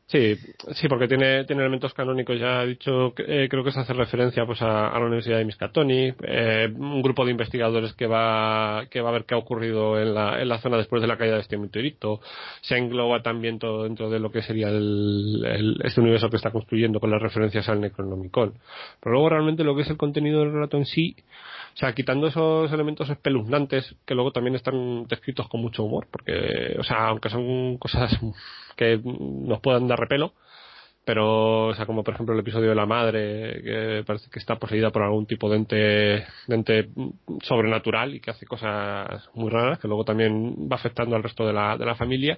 Sí, 0.09 0.35
sí, 0.73 0.87
porque 0.87 1.07
tiene, 1.07 1.45
tiene 1.45 1.61
elementos 1.61 1.93
canónicos. 1.93 2.39
Ya 2.39 2.63
he 2.63 2.67
dicho, 2.69 3.13
eh, 3.17 3.47
creo 3.47 3.63
que 3.63 3.71
se 3.71 3.79
hace 3.79 3.93
referencia 3.93 4.43
pues 4.43 4.59
a, 4.63 4.89
la 4.91 5.05
Universidad 5.05 5.37
de 5.37 5.45
Miskatonic, 5.45 6.15
eh, 6.23 6.67
un 6.75 7.03
grupo 7.03 7.25
de 7.25 7.31
investigadores 7.31 7.93
que 7.93 8.07
va, 8.07 8.87
que 8.89 9.01
va 9.01 9.09
a 9.09 9.11
ver 9.11 9.25
qué 9.25 9.35
ha 9.35 9.37
ocurrido 9.37 10.01
en 10.01 10.15
la, 10.15 10.41
en 10.41 10.49
la 10.49 10.57
zona 10.57 10.77
después 10.77 11.03
de 11.03 11.07
la 11.07 11.15
caída 11.15 11.35
de 11.35 11.41
este 11.41 11.59
meteorito. 11.59 12.21
Se 12.61 12.75
engloba 12.75 13.21
también 13.21 13.59
todo 13.59 13.83
dentro 13.83 14.09
de 14.09 14.19
lo 14.19 14.31
que 14.31 14.41
sería 14.41 14.69
el, 14.69 15.79
este 15.83 16.01
universo 16.01 16.27
que 16.31 16.37
está 16.37 16.49
construyendo 16.49 16.99
con 16.99 17.11
las 17.11 17.21
referencias 17.21 17.69
al 17.69 17.79
Necronomicon. 17.79 18.55
Pero 18.99 19.13
luego 19.13 19.29
realmente 19.29 19.63
lo 19.63 19.75
que 19.75 19.83
es 19.83 19.89
el 19.91 19.97
contenido 19.97 20.39
del 20.39 20.53
relato 20.53 20.77
en 20.77 20.85
sí, 20.85 21.17
o 21.75 21.77
sea, 21.77 21.93
quitando 21.93 22.27
esos 22.27 22.71
elementos 22.73 23.09
espeluznantes 23.09 23.95
que 24.05 24.15
luego 24.15 24.31
también 24.31 24.55
están 24.55 25.05
descritos 25.07 25.47
con 25.47 25.61
mucho 25.61 25.83
humor, 25.83 26.07
porque, 26.11 26.75
o 26.79 26.83
sea, 26.83 27.07
aunque 27.07 27.29
son 27.29 27.77
cosas 27.77 28.19
que 28.75 28.99
nos 29.03 29.59
puedan 29.61 29.87
dar 29.87 29.99
repelo, 29.99 30.33
pero, 31.09 31.69
o 31.69 31.73
sea, 31.73 31.87
como 31.87 32.03
por 32.03 32.13
ejemplo 32.13 32.35
el 32.35 32.41
episodio 32.41 32.69
de 32.69 32.75
la 32.75 32.85
madre, 32.85 33.63
que 33.63 34.03
parece 34.05 34.29
que 34.29 34.37
está 34.37 34.57
poseída 34.57 34.91
por 34.91 35.01
algún 35.01 35.25
tipo 35.25 35.49
de 35.49 35.57
ente, 35.57 35.75
de 35.75 36.25
ente 36.55 36.89
sobrenatural 37.41 38.13
y 38.13 38.19
que 38.19 38.29
hace 38.29 38.45
cosas 38.45 39.27
muy 39.33 39.49
raras, 39.49 39.79
que 39.79 39.87
luego 39.87 40.05
también 40.05 40.69
va 40.71 40.75
afectando 40.75 41.15
al 41.15 41.23
resto 41.23 41.47
de 41.47 41.53
la, 41.53 41.77
de 41.77 41.85
la 41.87 41.95
familia. 41.95 42.37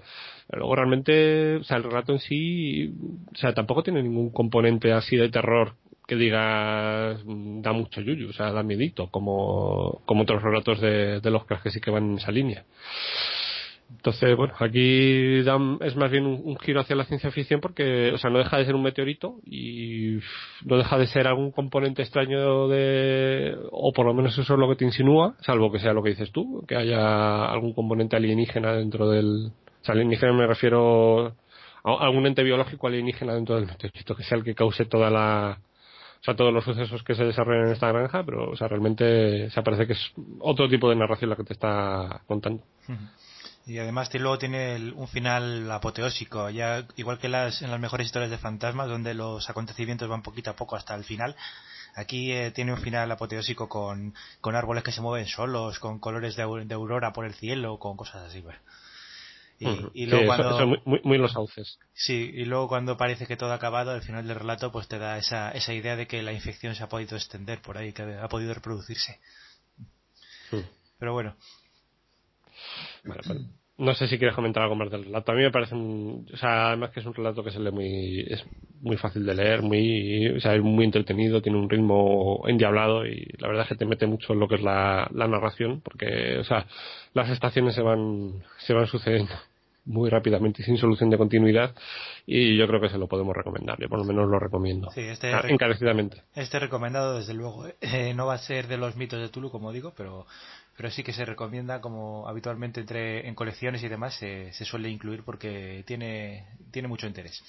luego 0.53 0.73
realmente, 0.73 1.57
o 1.57 1.63
sea, 1.65 1.75
el 1.75 1.83
relato 1.83 2.13
en 2.13 2.19
sí, 2.19 2.93
o 3.33 3.35
sea, 3.35 3.53
tampoco 3.53 3.83
tiene 3.83 4.03
ningún 4.03 4.31
componente 4.31 4.93
así 4.93 5.17
de 5.17 5.27
terror 5.27 5.73
que 6.07 6.15
digas 6.15 7.21
mm, 7.25 7.61
da 7.61 7.73
mucho 7.73 7.99
yuyu, 7.99 8.29
o 8.29 8.33
sea, 8.33 8.53
da 8.53 8.63
miedito, 8.63 9.07
como, 9.11 10.01
como 10.05 10.23
otros 10.23 10.41
relatos 10.41 10.79
de, 10.79 11.19
de 11.19 11.29
los 11.29 11.43
que 11.45 11.71
sí 11.71 11.81
que 11.81 11.91
van 11.91 12.11
en 12.11 12.17
esa 12.19 12.31
línea. 12.31 12.63
Entonces, 13.97 14.35
bueno, 14.35 14.53
aquí 14.57 15.39
es 15.39 15.95
más 15.95 16.11
bien 16.11 16.25
un, 16.25 16.57
giro 16.57 16.79
hacia 16.79 16.95
la 16.95 17.05
ciencia 17.05 17.29
ficción 17.29 17.59
porque, 17.59 18.11
o 18.11 18.17
sea, 18.17 18.29
no 18.29 18.39
deja 18.39 18.57
de 18.57 18.65
ser 18.65 18.75
un 18.75 18.83
meteorito 18.83 19.35
y 19.45 20.17
no 20.65 20.77
deja 20.77 20.97
de 20.97 21.07
ser 21.07 21.27
algún 21.27 21.51
componente 21.51 22.01
extraño 22.01 22.67
de, 22.67 23.55
o 23.71 23.91
por 23.91 24.05
lo 24.05 24.13
menos 24.13 24.37
eso 24.37 24.53
es 24.53 24.59
lo 24.59 24.69
que 24.69 24.75
te 24.75 24.85
insinúa, 24.85 25.35
salvo 25.41 25.71
que 25.71 25.79
sea 25.79 25.93
lo 25.93 26.01
que 26.01 26.11
dices 26.11 26.31
tú, 26.31 26.63
que 26.67 26.75
haya 26.75 27.45
algún 27.45 27.73
componente 27.73 28.15
alienígena 28.15 28.73
dentro 28.73 29.09
del, 29.09 29.51
o 29.81 29.85
sea, 29.85 29.93
alienígena 29.93 30.33
me 30.33 30.47
refiero 30.47 31.35
a 31.83 31.97
algún 31.99 32.25
ente 32.25 32.43
biológico 32.43 32.87
alienígena 32.87 33.35
dentro 33.35 33.55
del 33.55 33.67
meteorito, 33.67 34.15
que 34.15 34.23
sea 34.23 34.37
el 34.37 34.43
que 34.43 34.55
cause 34.55 34.85
toda 34.85 35.09
la, 35.09 35.59
o 36.21 36.23
sea, 36.23 36.35
todos 36.35 36.53
los 36.53 36.63
sucesos 36.63 37.03
que 37.03 37.15
se 37.15 37.25
desarrollan 37.25 37.67
en 37.67 37.73
esta 37.73 37.91
granja, 37.91 38.23
pero, 38.23 38.51
o 38.51 38.55
sea, 38.55 38.67
realmente 38.67 39.49
se 39.49 39.61
parece 39.63 39.85
que 39.87 39.93
es 39.93 40.13
otro 40.39 40.69
tipo 40.69 40.89
de 40.89 40.95
narración 40.95 41.29
la 41.29 41.35
que 41.35 41.43
te 41.43 41.53
está 41.53 42.21
contando. 42.27 42.63
Y 43.65 43.77
además 43.77 44.11
luego 44.13 44.39
tiene 44.39 44.91
un 44.93 45.07
final 45.07 45.69
apoteósico, 45.71 46.49
ya 46.49 46.85
igual 46.95 47.19
que 47.19 47.29
las, 47.29 47.61
en 47.61 47.69
las 47.69 47.79
mejores 47.79 48.07
historias 48.07 48.31
de 48.31 48.37
fantasmas, 48.37 48.89
donde 48.89 49.13
los 49.13 49.49
acontecimientos 49.49 50.09
van 50.09 50.23
poquito 50.23 50.49
a 50.49 50.55
poco 50.55 50.75
hasta 50.75 50.95
el 50.95 51.03
final. 51.03 51.35
Aquí 51.95 52.31
eh, 52.31 52.51
tiene 52.51 52.73
un 52.73 52.79
final 52.79 53.11
apoteósico 53.11 53.69
con, 53.69 54.15
con 54.39 54.55
árboles 54.55 54.83
que 54.83 54.91
se 54.91 55.01
mueven 55.01 55.27
solos, 55.27 55.79
con 55.79 55.99
colores 55.99 56.35
de, 56.35 56.43
aurora 56.43 57.13
por 57.13 57.25
el 57.25 57.33
cielo, 57.33 57.77
con 57.77 57.97
cosas 57.97 58.23
así. 58.27 58.41
Pues. 58.41 58.57
Y, 59.93 60.07
luego 60.07 60.25
cuando, 60.25 60.81
muy, 61.03 61.19
los 61.19 61.33
sauces. 61.33 61.77
Sí, 61.93 62.31
y 62.33 62.45
luego 62.45 62.67
cuando 62.67 62.97
parece 62.97 63.27
que 63.27 63.37
todo 63.37 63.51
ha 63.51 63.55
acabado, 63.55 63.91
al 63.91 64.01
final 64.01 64.27
del 64.27 64.37
relato, 64.39 64.71
pues 64.71 64.87
te 64.87 64.97
da 64.97 65.19
esa, 65.19 65.51
esa 65.51 65.71
idea 65.73 65.95
de 65.95 66.07
que 66.07 66.23
la 66.23 66.33
infección 66.33 66.73
se 66.73 66.81
ha 66.81 66.89
podido 66.89 67.15
extender 67.15 67.61
por 67.61 67.77
ahí, 67.77 67.93
que 67.93 68.01
ha 68.01 68.27
podido 68.27 68.55
reproducirse. 68.55 69.19
Pero 70.97 71.13
bueno. 71.13 71.35
no 73.81 73.95
sé 73.95 74.07
si 74.07 74.19
quieres 74.19 74.35
comentar 74.35 74.61
algo 74.63 74.75
más 74.75 74.91
del 74.91 75.05
relato. 75.05 75.31
A 75.31 75.35
mí 75.35 75.41
me 75.41 75.51
parece, 75.51 75.73
o 75.75 76.37
sea, 76.37 76.67
además 76.67 76.91
que 76.91 76.99
es 76.99 77.05
un 77.05 77.15
relato 77.15 77.43
que 77.43 77.49
se 77.49 77.59
lee 77.59 77.71
muy, 77.71 78.19
es 78.29 78.45
muy 78.79 78.95
fácil 78.95 79.25
de 79.25 79.33
leer, 79.33 79.63
muy, 79.63 80.27
o 80.29 80.39
sea, 80.39 80.53
es 80.53 80.61
muy 80.61 80.85
entretenido, 80.85 81.41
tiene 81.41 81.57
un 81.57 81.69
ritmo 81.69 82.43
endiablado 82.47 83.05
y 83.07 83.27
la 83.39 83.47
verdad 83.47 83.63
es 83.63 83.69
que 83.69 83.75
te 83.75 83.85
mete 83.85 84.05
mucho 84.05 84.33
en 84.33 84.39
lo 84.39 84.47
que 84.47 84.55
es 84.55 84.61
la, 84.61 85.09
la 85.13 85.27
narración, 85.27 85.81
porque, 85.81 86.37
o 86.37 86.43
sea, 86.43 86.67
las 87.13 87.29
estaciones 87.29 87.73
se 87.73 87.81
van, 87.81 88.43
se 88.59 88.73
van 88.73 88.85
sucediendo 88.85 89.33
muy 89.85 90.09
rápidamente 90.09 90.61
y 90.61 90.65
sin 90.65 90.77
solución 90.77 91.09
de 91.09 91.17
continuidad 91.17 91.73
y 92.27 92.55
yo 92.55 92.67
creo 92.67 92.79
que 92.79 92.89
se 92.89 92.99
lo 92.99 93.07
podemos 93.07 93.35
recomendar 93.35 93.79
yo 93.79 93.89
por 93.89 93.97
lo 93.97 94.05
menos 94.05 94.29
lo 94.29 94.37
recomiendo 94.37 94.91
sí, 94.91 95.01
este 95.01 95.33
ah, 95.33 95.41
encarecidamente 95.47 96.21
este 96.35 96.59
recomendado 96.59 97.17
desde 97.17 97.33
luego 97.33 97.65
eh, 97.81 98.13
no 98.13 98.27
va 98.27 98.35
a 98.35 98.37
ser 98.37 98.67
de 98.67 98.77
los 98.77 98.95
mitos 98.95 99.19
de 99.19 99.29
Tulu 99.29 99.49
como 99.49 99.71
digo 99.71 99.93
pero 99.97 100.27
pero 100.75 100.89
sí 100.89 101.03
que 101.03 101.13
se 101.13 101.25
recomienda 101.25 101.81
como 101.81 102.27
habitualmente 102.27 102.79
entre 102.81 103.27
en 103.27 103.35
colecciones 103.35 103.83
y 103.83 103.87
demás 103.87 104.15
se, 104.15 104.51
suele 104.53 104.89
incluir 104.89 105.23
porque 105.23 105.83
tiene 105.85 106.47
tiene 106.71 106.87
mucho 106.87 107.07
interés. 107.07 107.43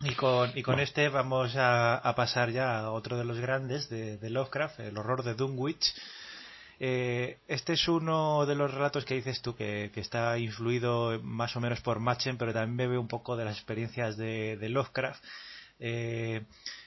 Y 0.00 0.14
con, 0.14 0.50
y 0.54 0.62
con 0.62 0.78
este 0.78 1.08
vamos 1.08 1.54
a, 1.56 2.12
pasar 2.16 2.50
ya 2.50 2.80
a 2.80 2.90
otro 2.90 3.16
de 3.16 3.24
los 3.24 3.38
grandes 3.38 3.88
de, 3.88 4.18
de 4.18 4.30
Lovecraft, 4.30 4.80
el 4.80 4.98
horror 4.98 5.22
de 5.22 5.34
Dunwich, 5.34 5.94
eh, 6.78 7.38
este 7.48 7.72
es 7.72 7.88
uno 7.88 8.44
de 8.44 8.54
los 8.54 8.72
relatos 8.72 9.04
que 9.06 9.14
dices 9.14 9.40
tú 9.40 9.56
que, 9.56 9.90
está 9.94 10.38
influido 10.38 11.20
más 11.22 11.56
o 11.56 11.60
menos 11.60 11.80
por 11.80 12.00
Machen, 12.00 12.36
pero 12.36 12.52
también 12.52 12.76
bebe 12.76 12.98
un 12.98 13.08
poco 13.08 13.36
de 13.36 13.44
las 13.46 13.56
experiencias 13.56 14.16
de, 14.16 14.58
Lovecraft. 14.68 15.22
Eh, 15.78 16.42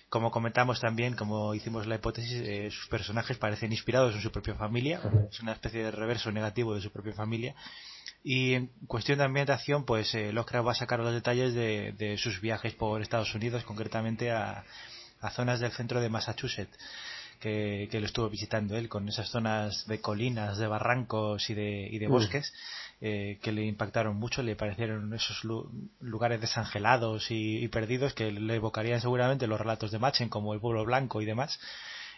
como 0.09 0.31
comentamos 0.31 0.79
también, 0.79 1.15
como 1.15 1.53
hicimos 1.53 1.87
la 1.87 1.95
hipótesis, 1.95 2.41
eh, 2.43 2.69
sus 2.71 2.87
personajes 2.87 3.37
parecen 3.37 3.71
inspirados 3.71 4.15
en 4.15 4.21
su 4.21 4.31
propia 4.31 4.55
familia, 4.55 5.01
es 5.31 5.39
una 5.39 5.53
especie 5.53 5.83
de 5.83 5.91
reverso 5.91 6.31
negativo 6.31 6.75
de 6.75 6.81
su 6.81 6.91
propia 6.91 7.13
familia. 7.13 7.55
Y 8.23 8.53
en 8.53 8.67
cuestión 8.87 9.19
de 9.19 9.23
ambientación, 9.23 9.85
pues 9.85 10.13
Lovecraft 10.13 10.67
va 10.67 10.71
a 10.73 10.75
sacar 10.75 10.99
los 10.99 11.13
detalles 11.13 11.53
de, 11.53 12.15
sus 12.17 12.41
viajes 12.41 12.73
por 12.73 13.01
Estados 13.01 13.33
Unidos, 13.33 13.63
concretamente 13.63 14.31
a 14.31 14.65
zonas 15.31 15.61
del 15.61 15.71
centro 15.71 16.01
de 16.01 16.09
Massachusetts 16.09 16.77
que, 17.39 17.89
lo 17.99 18.05
estuvo 18.05 18.29
visitando 18.29 18.77
él, 18.77 18.89
con 18.89 19.07
esas 19.07 19.29
zonas 19.29 19.87
de 19.87 20.01
colinas, 20.01 20.57
de 20.57 20.67
barrancos 20.67 21.49
y 21.49 21.53
de, 21.53 21.87
y 21.89 21.97
de 21.99 22.07
mm. 22.07 22.11
bosques, 22.11 22.53
eh, 23.01 23.39
que 23.41 23.51
le 23.51 23.65
impactaron 23.65 24.15
mucho, 24.17 24.43
le 24.43 24.55
parecieron 24.55 25.13
esos 25.13 25.43
lugares 25.99 26.41
desangelados 26.41 27.27
y, 27.29 27.67
perdidos 27.69 28.13
que 28.13 28.31
le 28.31 28.55
evocarían 28.55 29.01
seguramente 29.01 29.47
los 29.47 29.59
relatos 29.59 29.91
de 29.91 29.99
Machen, 29.99 30.29
como 30.29 30.53
el 30.53 30.59
pueblo 30.59 30.85
blanco 30.85 31.21
y 31.21 31.25
demás. 31.25 31.59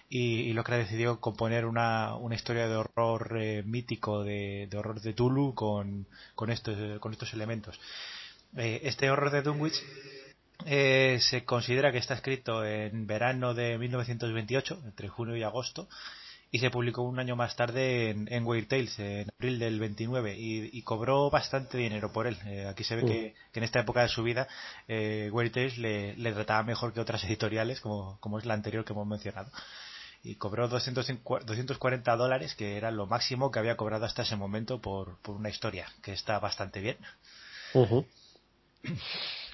Y, 0.10 0.52
lo 0.54 0.64
que 0.64 0.74
decidió 0.74 1.20
componer 1.22 1.66
una, 1.66 2.18
historia 2.34 2.68
de 2.68 2.76
horror 2.76 3.38
eh, 3.40 3.64
mítico, 3.64 4.24
de, 4.24 4.68
horror 4.76 5.00
de 5.02 5.14
Tulu 5.14 5.54
con, 5.54 6.08
con, 6.36 6.52
estos, 6.52 7.00
con 7.00 7.14
estos 7.14 7.34
elementos. 7.34 7.80
Eh, 8.58 8.82
este 8.84 9.10
horror 9.10 9.32
de 9.32 9.42
Dunwich 9.42 9.82
eh, 10.66 11.20
se 11.22 11.46
considera 11.46 11.92
que 11.92 11.98
está 11.98 12.14
escrito 12.14 12.66
en 12.66 13.08
verano 13.08 13.54
de 13.54 13.78
1928, 13.78 14.82
entre 14.86 15.08
junio 15.08 15.36
y 15.36 15.44
agosto, 15.44 15.88
y 16.54 16.60
se 16.60 16.70
publicó 16.70 17.02
un 17.04 17.18
año 17.18 17.38
más 17.38 17.56
tarde 17.56 18.10
en, 18.10 18.28
en 18.32 18.46
Weird 18.46 18.68
Tales, 18.68 19.00
en 19.00 19.30
abril 19.40 19.58
del 19.58 19.80
29, 19.80 20.36
y, 20.38 20.82
cobró 20.82 21.30
bastante 21.30 21.78
dinero 21.78 22.12
por 22.12 22.28
él. 22.28 22.38
Eh, 22.46 22.68
aquí 22.68 22.84
se 22.84 22.98
ve 22.98 23.06
que, 23.06 23.36
en 23.54 23.64
esta 23.64 23.80
época 23.80 24.02
de 24.02 24.10
su 24.10 24.22
vida 24.22 24.50
eh, 24.90 25.30
Weird 25.32 25.54
Tales 25.54 25.78
le, 25.78 26.34
trataba 26.34 26.64
mejor 26.64 26.92
que 26.92 27.00
otras 27.00 27.24
editoriales, 27.24 27.80
como, 27.80 28.18
como 28.20 28.38
es 28.38 28.46
la 28.46 28.54
anterior 28.54 28.84
que 28.84 28.92
hemos 28.92 29.08
mencionado. 29.08 29.50
Y 30.24 30.36
cobró 30.36 30.68
240 30.68 32.16
dólares, 32.18 32.54
que 32.54 32.76
era 32.76 32.92
lo 32.92 33.08
máximo 33.08 33.50
que 33.50 33.60
había 33.60 33.78
cobrado 33.78 34.06
hasta 34.06 34.24
ese 34.24 34.36
momento 34.36 34.82
por, 34.82 35.18
por 35.22 35.38
una 35.38 35.50
historia, 35.50 35.88
que 36.04 36.12
está 36.12 36.38
bastante 36.40 36.82
bien. 36.82 36.98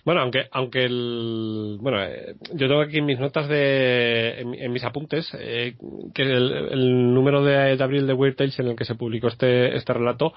Bueno, 0.08 0.22
aunque, 0.22 0.48
aunque 0.52 0.86
el, 0.86 1.80
bueno, 1.82 2.02
eh, 2.02 2.36
yo 2.54 2.70
tengo 2.70 2.80
aquí 2.80 3.00
en 3.00 3.06
mis 3.06 3.20
notas 3.20 3.50
de, 3.50 4.40
en, 4.40 4.72
mis 4.72 4.86
apuntes, 4.86 5.30
eh, 5.38 5.76
que 6.16 6.22
el, 6.22 7.14
número 7.14 7.44
de, 7.44 7.78
abril 7.84 8.08
de 8.08 8.14
Weird 8.14 8.38
Tales 8.38 8.58
en 8.58 8.68
el 8.68 8.78
que 8.78 8.86
se 8.86 8.96
publicó 8.96 9.28
este, 9.28 9.76
este 9.76 9.92
relato, 9.92 10.34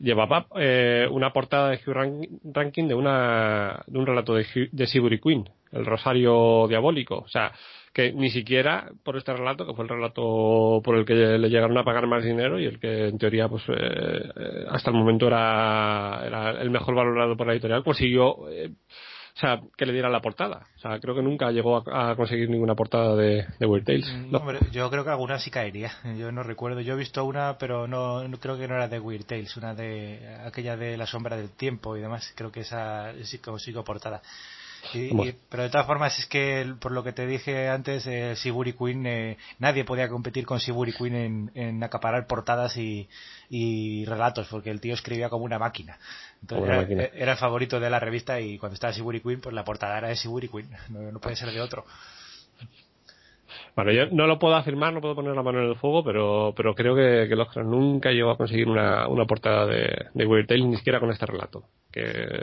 llevaba 0.00 0.48
eh, 0.56 1.06
una 1.08 1.32
portada 1.32 1.70
de 1.70 1.76
Hugh 1.76 2.40
Rankin 2.52 2.88
de, 2.88 2.94
una, 2.94 3.84
de 3.86 3.96
un 3.96 4.06
relato 4.06 4.34
de, 4.34 4.44
de 4.72 4.86
Sigurd 4.88 5.20
Queen, 5.20 5.48
El 5.70 5.86
Rosario 5.86 6.66
Diabólico. 6.66 7.18
O 7.18 7.28
sea, 7.28 7.52
que 7.92 8.12
ni 8.12 8.30
siquiera 8.30 8.90
por 9.04 9.16
este 9.16 9.32
relato, 9.34 9.66
que 9.66 9.74
fue 9.74 9.84
el 9.84 9.90
relato 9.90 10.80
por 10.82 10.96
el 10.96 11.04
que 11.04 11.14
le 11.14 11.48
llegaron 11.50 11.76
a 11.76 11.84
pagar 11.84 12.06
más 12.06 12.24
dinero 12.24 12.58
y 12.58 12.64
el 12.64 12.80
que 12.80 13.08
en 13.08 13.18
teoría 13.18 13.48
pues 13.48 13.62
eh, 13.68 13.72
eh, 13.76 14.64
hasta 14.70 14.90
el 14.90 14.96
momento 14.96 15.26
era, 15.26 16.22
era 16.26 16.50
el 16.62 16.70
mejor 16.70 16.94
valorado 16.94 17.36
por 17.36 17.46
la 17.46 17.52
editorial, 17.52 17.84
consiguió 17.84 18.48
eh, 18.50 18.70
o 19.34 19.38
sea, 19.38 19.60
que 19.76 19.86
le 19.86 19.92
diera 19.92 20.10
la 20.10 20.20
portada. 20.20 20.66
O 20.76 20.78
sea, 20.78 21.00
creo 21.00 21.14
que 21.14 21.22
nunca 21.22 21.50
llegó 21.50 21.76
a, 21.76 22.14
conseguir 22.16 22.50
ninguna 22.50 22.74
portada 22.74 23.16
de, 23.16 23.46
de 23.58 23.66
Weird 23.66 23.84
Tales. 23.84 24.12
Mm, 24.12 24.34
hombre, 24.34 24.58
yo 24.70 24.90
creo 24.90 25.04
que 25.04 25.10
alguna 25.10 25.38
sí 25.38 25.50
caería. 25.50 25.90
Yo 26.18 26.30
no 26.32 26.42
recuerdo. 26.42 26.80
Yo 26.80 26.94
he 26.94 26.98
visto 26.98 27.24
una, 27.24 27.56
pero 27.58 27.88
no, 27.88 28.22
creo 28.38 28.58
que 28.58 28.68
no 28.68 28.74
era 28.74 28.88
de 28.88 29.00
Weird 29.00 29.24
Tales, 29.24 29.56
una 29.56 29.74
de 29.74 30.36
aquella 30.44 30.76
de 30.76 30.96
La 30.96 31.06
sombra 31.06 31.36
del 31.36 31.50
tiempo 31.50 31.96
y 31.96 32.00
demás. 32.00 32.32
Creo 32.34 32.52
que 32.52 32.60
esa 32.60 33.12
sí 33.24 33.38
consigo 33.38 33.82
portada 33.84 34.20
pero 35.48 35.62
de 35.62 35.70
todas 35.70 35.86
formas 35.86 36.18
es 36.18 36.26
que 36.26 36.74
por 36.80 36.92
lo 36.92 37.04
que 37.04 37.12
te 37.12 37.26
dije 37.26 37.68
antes, 37.68 38.06
eh, 38.06 38.34
Siburi 38.36 38.72
Queen, 38.72 39.06
eh, 39.06 39.38
nadie 39.58 39.84
podía 39.84 40.08
competir 40.08 40.44
con 40.44 40.60
Siburi 40.60 40.92
Queen 40.92 41.50
en, 41.54 41.82
acaparar 41.82 42.26
portadas 42.26 42.76
y, 42.76 43.08
relatos, 44.06 44.48
porque 44.48 44.70
el 44.70 44.80
tío 44.80 44.94
escribía 44.94 45.28
como 45.28 45.44
una 45.44 45.58
máquina. 45.58 45.98
Entonces 46.40 47.10
era, 47.14 47.32
el 47.32 47.38
favorito 47.38 47.78
de 47.78 47.90
la 47.90 48.00
revista 48.00 48.40
y 48.40 48.58
cuando 48.58 48.74
estaba 48.74 48.92
Siburi 48.92 49.20
Queen, 49.20 49.40
pues 49.40 49.54
la 49.54 49.64
portada 49.64 49.98
era 49.98 50.08
de 50.08 50.16
Siburi 50.16 50.48
Queen, 50.48 50.70
no, 50.88 51.20
puede 51.20 51.36
ser 51.36 51.50
de 51.50 51.60
otro. 51.60 51.84
Bueno, 53.74 53.90
yo 53.92 54.06
no 54.10 54.26
lo 54.26 54.38
puedo 54.38 54.54
afirmar, 54.54 54.92
no 54.92 55.00
puedo 55.00 55.14
poner 55.14 55.34
la 55.34 55.42
mano 55.42 55.60
en 55.60 55.70
el 55.70 55.76
fuego, 55.76 56.04
pero, 56.04 56.52
pero 56.54 56.74
creo 56.74 56.94
que, 56.94 57.26
que 57.28 57.36
Lovecraft 57.36 57.68
nunca 57.68 58.10
llegó 58.10 58.30
a 58.30 58.36
conseguir 58.36 58.68
una, 58.68 59.08
una 59.08 59.24
portada 59.24 59.66
de, 59.66 60.08
de 60.12 60.26
Weird 60.26 60.46
Tales, 60.46 60.66
ni 60.66 60.76
siquiera 60.76 61.00
con 61.00 61.10
este 61.10 61.24
relato. 61.24 61.64
Que 61.90 62.42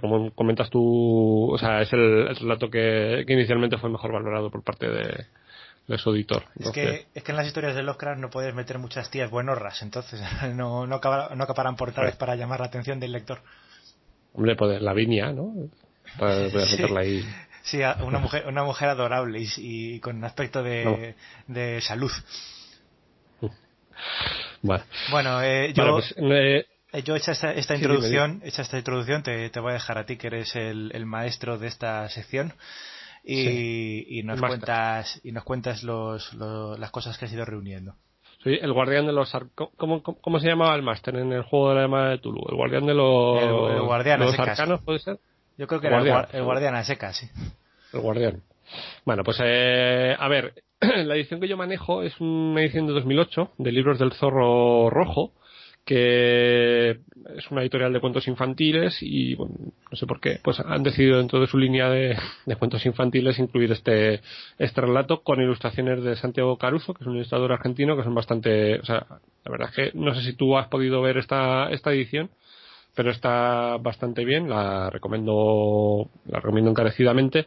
como 0.00 0.30
comentas 0.32 0.70
tú, 0.70 1.50
o 1.52 1.58
sea, 1.58 1.80
es 1.82 1.92
el, 1.92 2.34
relato 2.36 2.70
que, 2.70 3.24
inicialmente 3.26 3.78
fue 3.78 3.90
mejor 3.90 4.12
valorado 4.12 4.50
por 4.50 4.62
parte 4.62 4.88
de, 4.88 5.98
su 5.98 6.10
editor. 6.10 6.44
Es, 6.58 6.70
que, 6.70 7.06
es 7.14 7.22
que 7.22 7.32
en 7.32 7.36
las 7.36 7.46
historias 7.46 7.74
de 7.74 7.82
Lovecraft 7.82 8.20
no 8.20 8.30
puedes 8.30 8.54
meter 8.54 8.78
muchas 8.78 9.10
tías 9.10 9.30
buenorras, 9.30 9.82
entonces 9.82 10.20
no, 10.54 10.86
no, 10.86 10.96
acaparan, 10.96 11.38
no 11.38 11.44
acaparan 11.44 11.76
portadas 11.76 12.16
para 12.16 12.36
llamar 12.36 12.60
la 12.60 12.66
atención 12.66 13.00
del 13.00 13.12
lector. 13.12 13.38
Hombre, 14.34 14.56
pues 14.56 14.82
Lavinia, 14.82 15.32
¿no? 15.32 15.52
Para 16.18 16.36
meterla 16.54 17.00
ahí. 17.00 17.24
Sí, 17.66 17.80
una 18.00 18.20
mujer, 18.20 18.46
una 18.46 18.62
mujer 18.62 18.88
adorable 18.90 19.44
y, 19.56 19.98
con 19.98 20.16
un 20.16 20.24
aspecto 20.24 20.62
de, 20.62 21.16
de 21.48 21.80
salud. 21.80 22.12
Bueno, 25.10 25.42
eh, 25.42 25.72
yo, 25.74 25.94
pues, 25.94 26.14
eh, 26.16 26.64
eh, 26.92 27.02
yo 27.02 27.16
hecha 27.16 27.32
esta, 27.32 27.52
esta 27.52 27.74
introducción, 27.74 28.40
hecha 28.44 28.62
esta 28.62 28.78
introducción, 28.78 29.24
te, 29.24 29.50
te, 29.50 29.58
voy 29.58 29.70
a 29.70 29.74
dejar 29.74 29.98
a 29.98 30.06
ti 30.06 30.16
que 30.16 30.28
eres 30.28 30.54
el, 30.54 30.92
el 30.94 31.06
maestro 31.06 31.58
de 31.58 31.66
esta 31.66 32.08
sección 32.08 32.52
y, 33.24 34.20
y 34.20 34.22
nos 34.22 34.40
cuentas 34.40 35.20
y 35.24 35.32
nos 35.32 35.42
cuentas 35.42 35.82
los, 35.82 36.34
las 36.34 36.92
cosas 36.92 37.18
que 37.18 37.24
has 37.24 37.32
ido 37.32 37.44
reuniendo. 37.44 37.96
Soy 38.44 38.60
el 38.62 38.72
guardián 38.72 39.06
de 39.06 39.12
los 39.12 39.36
¿Cómo, 39.76 40.04
cómo, 40.04 40.38
se 40.38 40.46
llamaba 40.46 40.76
el 40.76 40.82
máster 40.82 41.16
en 41.16 41.32
el 41.32 41.42
juego 41.42 41.70
de 41.70 41.74
la 41.74 41.80
llamada 41.82 42.10
de 42.10 42.18
Tulu? 42.18 42.44
El 42.48 42.54
guardián 42.54 42.86
de 42.86 42.94
los, 42.94 43.42
el, 43.42 43.80
guardián 43.82 44.20
los 44.20 44.38
arcanos, 44.38 44.82
¿puede 44.82 45.00
ser? 45.00 45.18
Yo 45.58 45.66
creo 45.66 45.80
que 45.80 45.86
era 45.86 45.96
guardián. 45.96 46.26
el, 46.32 46.44
guardián 46.44 46.74
a 46.74 46.84
secas, 46.84 47.16
sí. 47.16 47.28
El 47.92 48.00
guardián. 48.00 48.42
Bueno, 49.04 49.22
pues 49.24 49.38
eh, 49.42 50.14
a 50.18 50.28
ver, 50.28 50.54
la 50.80 51.14
edición 51.14 51.40
que 51.40 51.48
yo 51.48 51.56
manejo 51.56 52.02
es 52.02 52.20
una 52.20 52.60
edición 52.60 52.86
de 52.86 52.92
2008 52.92 53.52
de 53.58 53.72
libros 53.72 53.98
del 53.98 54.12
zorro 54.12 54.90
rojo 54.90 55.32
que 55.86 56.90
es 56.90 57.50
una 57.50 57.62
editorial 57.62 57.92
de 57.92 58.00
cuentos 58.00 58.26
infantiles 58.26 58.98
y 59.00 59.36
bueno, 59.36 59.54
no 59.88 59.96
sé 59.96 60.04
por 60.04 60.20
qué, 60.20 60.40
pues 60.42 60.58
han 60.58 60.82
decidido 60.82 61.18
dentro 61.18 61.38
de 61.40 61.46
su 61.46 61.58
línea 61.58 61.88
de, 61.88 62.16
cuentos 62.58 62.84
infantiles 62.86 63.38
incluir 63.38 63.70
este, 63.70 64.20
este 64.58 64.80
relato 64.80 65.22
con 65.22 65.40
ilustraciones 65.40 66.02
de 66.02 66.16
Santiago 66.16 66.58
Caruso, 66.58 66.92
que 66.92 67.04
es 67.04 67.06
un 67.06 67.14
ilustrador 67.14 67.52
argentino 67.52 67.96
que 67.96 68.02
son 68.02 68.16
bastante, 68.16 68.80
o 68.80 68.84
sea, 68.84 69.06
la 69.44 69.50
verdad 69.50 69.68
es 69.70 69.76
que 69.76 69.98
no 69.98 70.12
sé 70.12 70.22
si 70.22 70.32
tú 70.32 70.58
has 70.58 70.66
podido 70.66 71.00
ver 71.02 71.18
esta, 71.18 71.70
esta 71.70 71.92
edición, 71.92 72.30
pero 72.96 73.12
está 73.12 73.76
bastante 73.76 74.24
bien, 74.24 74.50
la 74.50 74.90
recomiendo, 74.90 76.08
la 76.26 76.40
recomiendo 76.40 76.72
encarecidamente 76.72 77.46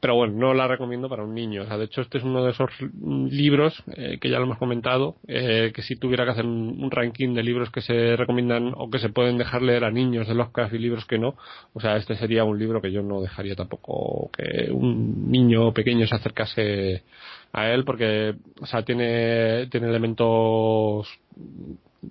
pero 0.00 0.14
bueno, 0.14 0.32
no 0.34 0.54
la 0.54 0.66
recomiendo 0.66 1.08
para 1.10 1.24
un 1.24 1.34
niño. 1.34 1.62
O 1.62 1.66
sea, 1.66 1.76
de 1.76 1.84
hecho, 1.84 2.00
este 2.00 2.18
es 2.18 2.24
uno 2.24 2.42
de 2.42 2.52
esos 2.52 2.70
libros 3.02 3.82
eh, 3.96 4.18
que 4.18 4.30
ya 4.30 4.38
lo 4.38 4.44
hemos 4.44 4.58
comentado, 4.58 5.16
eh, 5.28 5.72
que 5.74 5.82
si 5.82 5.96
tuviera 5.96 6.24
que 6.24 6.30
hacer 6.30 6.46
un, 6.46 6.90
ranking 6.90 7.34
de 7.34 7.42
libros 7.42 7.70
que 7.70 7.82
se 7.82 8.16
recomiendan 8.16 8.72
o 8.74 8.90
que 8.90 8.98
se 8.98 9.10
pueden 9.10 9.36
dejar 9.36 9.62
leer 9.62 9.84
a 9.84 9.90
niños 9.90 10.26
de 10.26 10.34
Lovecraft 10.34 10.74
y 10.74 10.78
libros 10.78 11.04
que 11.04 11.18
no, 11.18 11.36
o 11.74 11.80
sea, 11.80 11.96
este 11.96 12.16
sería 12.16 12.44
un 12.44 12.58
libro 12.58 12.80
que 12.80 12.90
yo 12.90 13.02
no 13.02 13.20
dejaría 13.20 13.54
tampoco 13.54 14.30
que 14.32 14.70
un 14.72 15.30
niño 15.30 15.72
pequeño 15.72 16.06
se 16.06 16.16
acercase 16.16 17.02
a 17.52 17.70
él 17.70 17.84
porque, 17.84 18.34
o 18.60 18.66
sea, 18.66 18.82
tiene, 18.82 19.66
tiene 19.66 19.88
elementos 19.88 21.06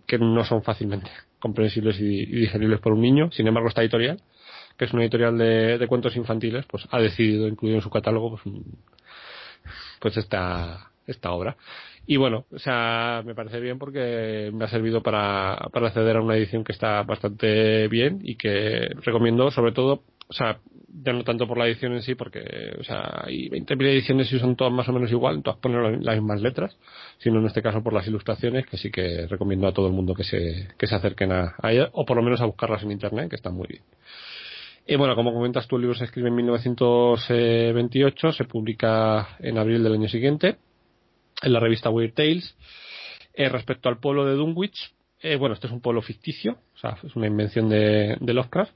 que 0.05 0.17
no 0.17 0.43
son 0.43 0.63
fácilmente 0.63 1.09
comprensibles 1.39 1.99
y, 1.99 2.23
y 2.23 2.25
digeribles 2.41 2.79
por 2.79 2.93
un 2.93 3.01
niño. 3.01 3.31
Sin 3.31 3.47
embargo, 3.47 3.69
esta 3.69 3.81
editorial 3.81 4.21
que 4.79 4.85
es 4.85 4.93
una 4.93 5.03
editorial 5.03 5.37
de, 5.37 5.85
cuentos 5.89 6.15
infantiles, 6.15 6.65
pues 6.65 6.87
ha 6.89 6.99
decidido 7.01 7.49
incluir 7.49 7.75
en 7.75 7.81
su 7.81 7.89
catálogo 7.89 8.37
pues, 8.41 8.55
pues 9.99 10.15
esta, 10.15 10.91
esta 11.05 11.31
obra. 11.31 11.57
Y 12.07 12.15
bueno, 12.15 12.45
o 12.49 12.59
sea, 12.59 13.21
me 13.25 13.35
parece 13.35 13.59
bien 13.59 13.77
porque 13.77 14.49
me 14.53 14.63
ha 14.63 14.69
servido 14.69 15.03
para, 15.03 15.67
para 15.73 15.87
acceder 15.87 16.15
a 16.15 16.21
una 16.21 16.37
edición 16.37 16.63
que 16.63 16.71
está 16.71 17.03
bastante 17.03 17.89
bien 17.89 18.21
y 18.23 18.35
que 18.35 18.87
recomiendo 19.03 19.51
sobre 19.51 19.73
todo, 19.73 20.03
o 20.29 20.33
sea, 20.33 20.59
ya 20.87 21.11
no 21.11 21.23
tanto 21.23 21.47
por 21.47 21.57
la 21.57 21.65
edición 21.67 21.93
en 21.93 22.03
sí, 22.03 22.15
porque, 22.15 22.41
o 22.79 22.83
sea, 22.83 23.23
hay 23.25 23.49
20.000 23.49 23.87
ediciones 23.87 24.31
y 24.31 24.39
son 24.39 24.55
todas 24.55 24.71
más 24.71 24.87
o 24.87 24.93
menos 24.93 25.11
igual, 25.11 25.41
todas 25.41 25.59
ponen 25.59 26.03
las 26.03 26.15
mismas 26.15 26.41
letras, 26.41 26.77
sino 27.17 27.39
en 27.39 27.47
este 27.47 27.61
caso 27.61 27.81
por 27.81 27.93
las 27.93 28.07
ilustraciones, 28.07 28.65
que 28.67 28.77
sí 28.77 28.91
que 28.91 29.25
recomiendo 29.27 29.67
a 29.67 29.73
todo 29.73 29.87
el 29.87 29.93
mundo 29.93 30.13
que 30.13 30.23
se, 30.23 30.67
que 30.77 30.87
se 30.87 30.95
acerquen 30.95 31.31
a, 31.31 31.55
a 31.61 31.71
ella, 31.71 31.89
o 31.93 32.05
por 32.05 32.15
lo 32.15 32.23
menos 32.23 32.41
a 32.41 32.45
buscarlas 32.45 32.83
en 32.83 32.91
internet, 32.91 33.29
que 33.29 33.37
están 33.37 33.55
muy 33.55 33.67
bien. 33.67 33.81
Y 34.87 34.95
bueno, 34.95 35.15
como 35.15 35.33
comentas 35.33 35.67
el 35.71 35.81
libro 35.81 35.95
se 35.95 36.05
escribe 36.05 36.29
en 36.29 36.35
1928, 36.35 38.31
se 38.31 38.45
publica 38.45 39.35
en 39.39 39.57
abril 39.57 39.83
del 39.83 39.93
año 39.93 40.07
siguiente 40.07 40.57
en 41.41 41.53
la 41.53 41.59
revista 41.59 41.89
Weird 41.89 42.13
Tales. 42.13 42.55
Eh, 43.33 43.49
respecto 43.49 43.89
al 43.89 43.99
pueblo 43.99 44.25
de 44.25 44.33
Dunwich, 44.33 44.93
eh, 45.21 45.35
bueno, 45.35 45.53
este 45.53 45.67
es 45.67 45.73
un 45.73 45.81
pueblo 45.81 46.01
ficticio, 46.01 46.57
o 46.73 46.77
sea, 46.77 46.97
es 47.03 47.15
una 47.15 47.27
invención 47.27 47.69
de, 47.69 48.17
Lovecraft. 48.19 48.71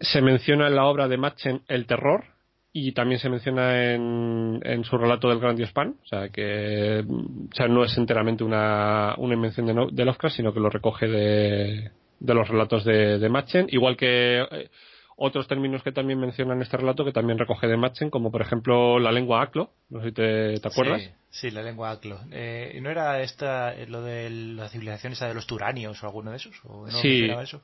Se 0.00 0.22
menciona 0.22 0.68
en 0.68 0.76
la 0.76 0.86
obra 0.86 1.08
de 1.08 1.16
Machen 1.16 1.62
el 1.68 1.86
terror 1.86 2.24
y 2.72 2.92
también 2.92 3.18
se 3.18 3.28
menciona 3.28 3.94
en, 3.94 4.84
su 4.84 4.96
relato 4.98 5.28
del 5.28 5.40
Gran 5.40 5.56
Dios 5.56 5.72
Pan, 5.72 5.96
o 6.02 6.06
sea, 6.06 6.28
que 6.28 7.04
o 7.08 7.54
sea, 7.54 7.66
no 7.66 7.84
es 7.84 7.96
enteramente 7.96 8.44
una, 8.44 9.14
una 9.18 9.34
invención 9.34 9.66
de, 9.66 9.88
de, 9.90 10.04
Lovecraft, 10.04 10.36
sino 10.36 10.52
que 10.52 10.60
lo 10.60 10.70
recoge 10.70 11.08
de, 11.08 11.90
de 12.20 12.34
los 12.34 12.48
relatos 12.48 12.84
de, 12.84 13.18
de 13.18 13.28
Machen, 13.28 13.66
igual 13.70 13.96
que 13.96 14.42
eh, 14.42 14.70
otros 15.16 15.48
términos 15.48 15.82
que 15.82 15.90
también 15.90 16.20
mencionan 16.20 16.62
este 16.62 16.76
relato 16.76 17.04
que 17.04 17.12
también 17.12 17.38
recoge 17.38 17.66
de 17.66 17.76
Machen, 17.76 18.10
como 18.10 18.30
por 18.30 18.40
ejemplo 18.42 19.00
la 19.00 19.10
lengua 19.10 19.42
aclo, 19.42 19.72
no 19.88 20.00
sé 20.00 20.08
si 20.08 20.12
te, 20.12 20.68
acuerdas. 20.68 21.10
Sí, 21.30 21.50
la 21.50 21.62
lengua 21.62 21.90
aclo. 21.90 22.20
Eh, 22.30 22.78
¿No 22.80 22.90
era 22.90 23.20
esta 23.20 23.74
eh, 23.74 23.86
lo 23.86 24.02
de 24.02 24.30
la 24.30 24.68
civilización 24.68 25.14
esa 25.14 25.26
de 25.26 25.34
los 25.34 25.46
turanios 25.46 26.02
o 26.02 26.06
alguno 26.06 26.30
de 26.30 26.36
esos? 26.36 26.54
¿O 26.64 26.86
no 26.86 26.92
sí. 26.92 27.24
Eso? 27.24 27.60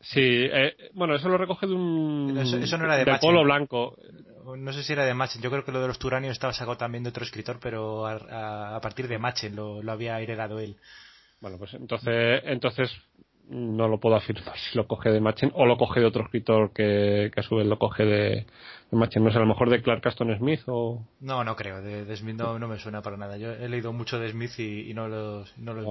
Sí, 0.00 0.20
eh, 0.22 0.90
bueno, 0.94 1.14
eso 1.14 1.28
lo 1.28 1.36
recoge 1.36 1.66
de 1.66 1.74
un. 1.74 2.36
Eso, 2.38 2.78
no 2.78 2.84
era 2.84 2.96
de, 2.96 3.18
polo 3.20 3.44
blanco. 3.44 3.96
No 4.56 4.72
sé 4.72 4.82
si 4.82 4.94
era 4.94 5.04
de 5.04 5.12
Machen. 5.12 5.42
Yo 5.42 5.50
creo 5.50 5.64
que 5.64 5.72
lo 5.72 5.80
de 5.80 5.88
los 5.88 5.98
turanios 5.98 6.32
estaba 6.32 6.54
sacado 6.54 6.78
también 6.78 7.04
de 7.04 7.10
otro 7.10 7.22
escritor, 7.22 7.58
pero 7.60 8.06
a, 8.06 8.80
partir 8.80 9.08
de 9.08 9.18
Machen 9.18 9.54
lo, 9.54 9.82
lo, 9.82 9.92
había 9.92 10.18
heredado 10.20 10.58
él. 10.58 10.76
Bueno, 11.40 11.58
pues 11.58 11.74
entonces, 11.74 12.42
entonces 12.44 12.90
no 13.50 13.88
lo 13.88 13.98
puedo 13.98 14.16
afirmar 14.16 14.56
si 14.56 14.76
lo 14.76 14.86
coge 14.86 15.10
de 15.10 15.20
Machen 15.20 15.50
o 15.54 15.66
lo 15.66 15.76
coge 15.76 16.00
de 16.00 16.06
otro 16.06 16.24
escritor 16.24 16.72
que, 16.72 17.30
a 17.36 17.42
su 17.42 17.56
vez 17.56 17.66
lo 17.66 17.78
coge 17.78 18.04
de, 18.04 18.46
Machen. 18.90 19.22
No 19.22 19.30
sé, 19.30 19.36
a 19.36 19.40
lo 19.40 19.46
mejor 19.46 19.68
de 19.68 19.82
Clark 19.82 20.06
Aston 20.06 20.34
Smith 20.38 20.62
o. 20.66 21.04
No, 21.20 21.44
no 21.44 21.56
creo. 21.56 21.82
De, 21.82 22.16
Smith 22.16 22.36
no, 22.36 22.58
me 22.58 22.78
suena 22.78 23.02
para 23.02 23.18
nada. 23.18 23.36
Yo 23.36 23.52
he 23.52 23.68
leído 23.68 23.92
mucho 23.92 24.18
de 24.18 24.30
Smith 24.30 24.58
y, 24.58 24.94
no 24.94 25.08
los, 25.08 25.56
no 25.58 25.74
los 25.74 25.84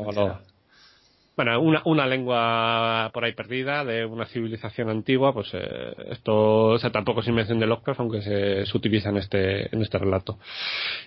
Bueno, 1.40 1.58
una, 1.61 1.82
una 1.85 2.06
lengua 2.06 3.11
por 3.14 3.24
ahí 3.24 3.32
perdida 3.32 3.85
de 3.85 4.03
una 4.03 4.26
civilización 4.26 4.90
antigua, 4.90 5.34
pues 5.34 5.48
eh, 5.53 5.95
esto 6.09 6.66
o 6.66 6.77
sea, 6.77 6.90
tampoco 6.92 7.22
es 7.22 7.30
invención 7.30 7.61
de 7.61 7.66
Lovecraft, 7.66 8.01
aunque 8.01 8.22
se, 8.22 8.77
utiliza 8.77 9.08
en 9.08 9.16
este, 9.16 9.74
en 9.74 9.82
este 9.82 9.98
relato. 9.98 10.38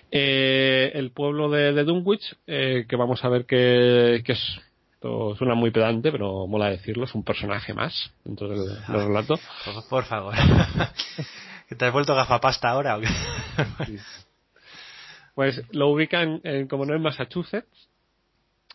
Eh, 0.09 0.91
el 0.95 1.11
pueblo 1.11 1.51
de, 1.51 1.83
Dunwich, 1.83 2.35
eh, 2.47 2.87
que 2.89 2.95
vamos 2.95 3.23
a 3.23 3.29
ver 3.29 3.45
que, 3.45 4.23
que 4.25 4.31
es 4.31 4.59
suena 5.37 5.53
muy 5.53 5.69
pedante, 5.69 6.11
pero 6.11 6.47
mola 6.47 6.67
decirlo, 6.67 7.03
es 7.03 7.13
un 7.13 7.23
personaje 7.23 7.75
más 7.75 8.11
dentro 8.25 8.49
del, 8.49 8.75
relato. 8.87 9.39
Por, 9.87 10.03
favor. 10.05 10.33
¿Te 11.77 11.85
has 11.85 11.93
vuelto 11.93 12.15
gafapasta 12.15 12.69
ahora 12.69 12.97
o 12.97 13.01
qué? 13.01 13.07
Pues 15.35 15.61
lo 15.71 15.89
ubican, 15.89 16.41
en, 16.43 16.67
como 16.67 16.85
no 16.85 16.95
en 16.95 17.03
Massachusetts, 17.03 17.92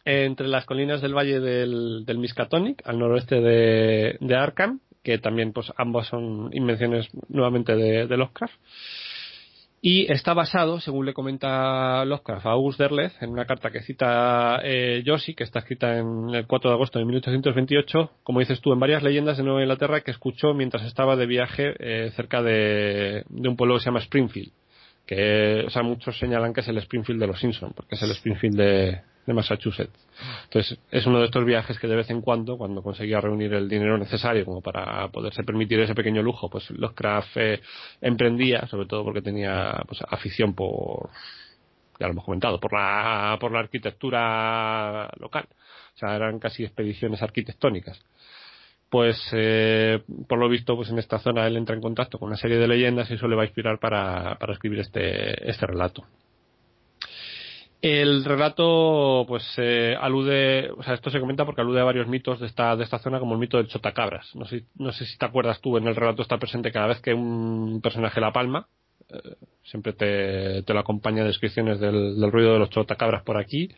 entre 0.09 0.49
las 0.49 0.65
colinas 0.65 1.03
del 1.03 1.15
valle 1.15 1.39
del, 1.39 2.19
Miskatonic, 2.19 2.81
al 2.87 2.99
noroeste 2.99 3.43
de, 3.43 4.35
Arkham, 4.35 4.81
que 5.03 5.19
también 5.19 5.53
pues 5.53 5.71
ambas 5.77 6.07
son 6.09 6.49
invenciones 6.53 7.09
nuevamente 7.29 7.77
de, 7.77 8.07
de 8.07 8.17
Lovecraft. 8.17 8.55
Y 9.83 10.11
está 10.11 10.33
basado, 10.33 10.81
según 10.81 11.05
le 11.05 11.13
comenta 11.13 12.05
Lovecraft 12.07 12.47
a 12.47 12.51
August 12.51 12.81
Derleth, 12.81 13.23
en 13.23 13.31
una 13.31 13.45
carta 13.45 13.71
que 13.71 13.83
cita 13.83 14.61
eh, 14.65 15.05
Josie, 15.07 15.35
que 15.35 15.45
está 15.45 15.61
escrita 15.61 15.99
en 15.99 16.31
el 16.35 16.47
4 16.47 16.71
de 16.71 16.75
agosto 16.75 16.99
de 16.99 17.05
1828, 17.05 18.11
como 18.23 18.41
dices 18.41 18.61
tú, 18.63 18.73
en 18.73 18.81
varias 18.81 19.03
leyendas 19.03 19.37
de 19.37 19.45
Nueva 19.45 19.61
Inglaterra 19.61 20.01
que 20.01 20.11
escuchó 20.11 20.55
mientras 20.55 20.85
estaba 20.85 21.17
de 21.17 21.27
viaje 21.27 21.75
eh, 21.79 22.11
cerca 22.17 22.43
de 22.43 23.25
un 23.29 23.57
pueblo 23.57 23.75
que 23.75 23.81
se 23.81 23.87
llama 23.87 24.01
Springfield 24.01 24.53
que 25.09 25.65
o 25.67 25.71
sea, 25.71 25.83
muchos 25.83 26.19
señalan 26.19 26.53
que 26.53 26.61
es 26.61 26.69
el 26.69 26.77
Springfield 26.77 27.19
de 27.19 27.27
los 27.27 27.41
Simpsons, 27.41 27.73
porque 27.75 27.95
es 27.95 28.03
el 28.03 28.11
Springfield 28.11 28.57
de, 28.59 29.01
Massachusetts. 29.33 30.07
Entonces, 30.45 30.79
es 30.91 31.07
uno 31.07 31.19
de 31.19 31.27
estos 31.27 31.45
viajes 31.45 31.79
que 31.79 31.87
de 31.87 31.97
vez 31.97 32.09
en 32.09 32.23
cuando, 32.23 32.57
cuando 32.57 32.83
conseguía 32.83 33.21
reunir 33.21 33.53
el 33.53 33.69
dinero 33.69 33.99
necesario 33.99 34.47
como 34.47 34.63
para 34.63 35.07
poderse 35.09 35.45
permitir 35.45 35.81
ese 35.81 35.95
pequeño 35.95 36.23
lujo, 36.23 36.49
pues 36.49 36.71
los 36.71 36.93
Craft 36.93 37.37
eh, 37.37 37.61
emprendía, 38.01 38.67
sobre 38.69 38.87
todo 38.87 39.05
porque 39.05 39.21
tenía 39.21 39.83
pues, 39.87 40.01
afición 40.09 40.55
por, 40.55 41.11
ya 42.01 42.07
lo 42.07 42.13
hemos 42.13 42.25
comentado, 42.25 42.59
por 42.59 42.73
la, 42.73 43.37
por 43.39 43.53
la 43.53 43.59
arquitectura 43.61 45.11
local. 45.21 45.47
O 45.95 45.99
sea, 45.99 46.17
eran 46.17 46.39
casi 46.39 46.65
expediciones 46.65 47.23
arquitectónicas 47.23 48.03
pues 48.91 49.19
eh, 49.33 50.03
por 50.27 50.39
lo 50.39 50.49
visto 50.49 50.77
pues 50.77 50.89
en 50.91 50.99
esta 50.99 51.19
zona 51.19 51.47
él 51.47 51.57
entra 51.57 51.75
en 51.75 51.83
contacto 51.83 52.19
con 52.19 52.29
una 52.29 52.37
serie 52.37 52.57
de 52.59 52.69
leyendas 52.69 53.11
y 53.11 53.15
eso 53.15 53.29
le 53.29 53.37
va 53.37 53.43
a 53.43 53.47
inspirar 53.47 53.79
para, 53.79 54.37
para 54.39 54.53
escribir 54.55 54.81
este, 54.81 55.49
este 55.51 55.67
relato. 55.67 56.05
El 57.81 58.25
relato, 58.25 59.25
pues, 59.29 59.45
eh, 59.57 59.95
alude, 60.01 60.69
o 60.77 60.83
sea, 60.83 60.95
esto 60.95 61.11
se 61.11 61.21
comenta 61.21 61.45
porque 61.45 61.61
alude 61.61 61.81
a 61.81 61.85
varios 61.85 62.09
mitos 62.09 62.41
de 62.41 62.47
esta, 62.47 62.75
de 62.75 62.83
esta 62.83 62.99
zona, 62.99 63.21
como 63.21 63.35
el 63.35 63.39
mito 63.39 63.57
del 63.57 63.69
chotacabras. 63.69 64.35
No 64.35 64.47
sé, 64.47 64.65
no 64.75 64.91
sé 64.91 65.07
si 65.07 65.17
te 65.17 65.25
acuerdas 65.27 65.61
tú, 65.61 65.77
en 65.77 65.87
el 65.87 65.95
relato 65.95 66.23
está 66.23 66.39
presente 66.39 66.73
cada 66.73 66.89
vez 66.89 67.01
que 67.01 67.15
un 67.15 67.81
personaje 67.81 68.21
la 68.21 68.33
palma, 68.33 68.67
eh, 69.09 69.37
siempre 69.63 69.93
te, 69.93 70.65
te 70.65 70.75
lo 70.75 70.81
acompaña 70.81 71.23
descripciones 71.23 71.79
del, 71.79 72.19
del 72.21 72.33
ruido 72.33 72.53
de 72.55 72.59
los 72.59 72.71
chotacabras 72.71 73.23
por 73.23 73.37
aquí, 73.37 73.69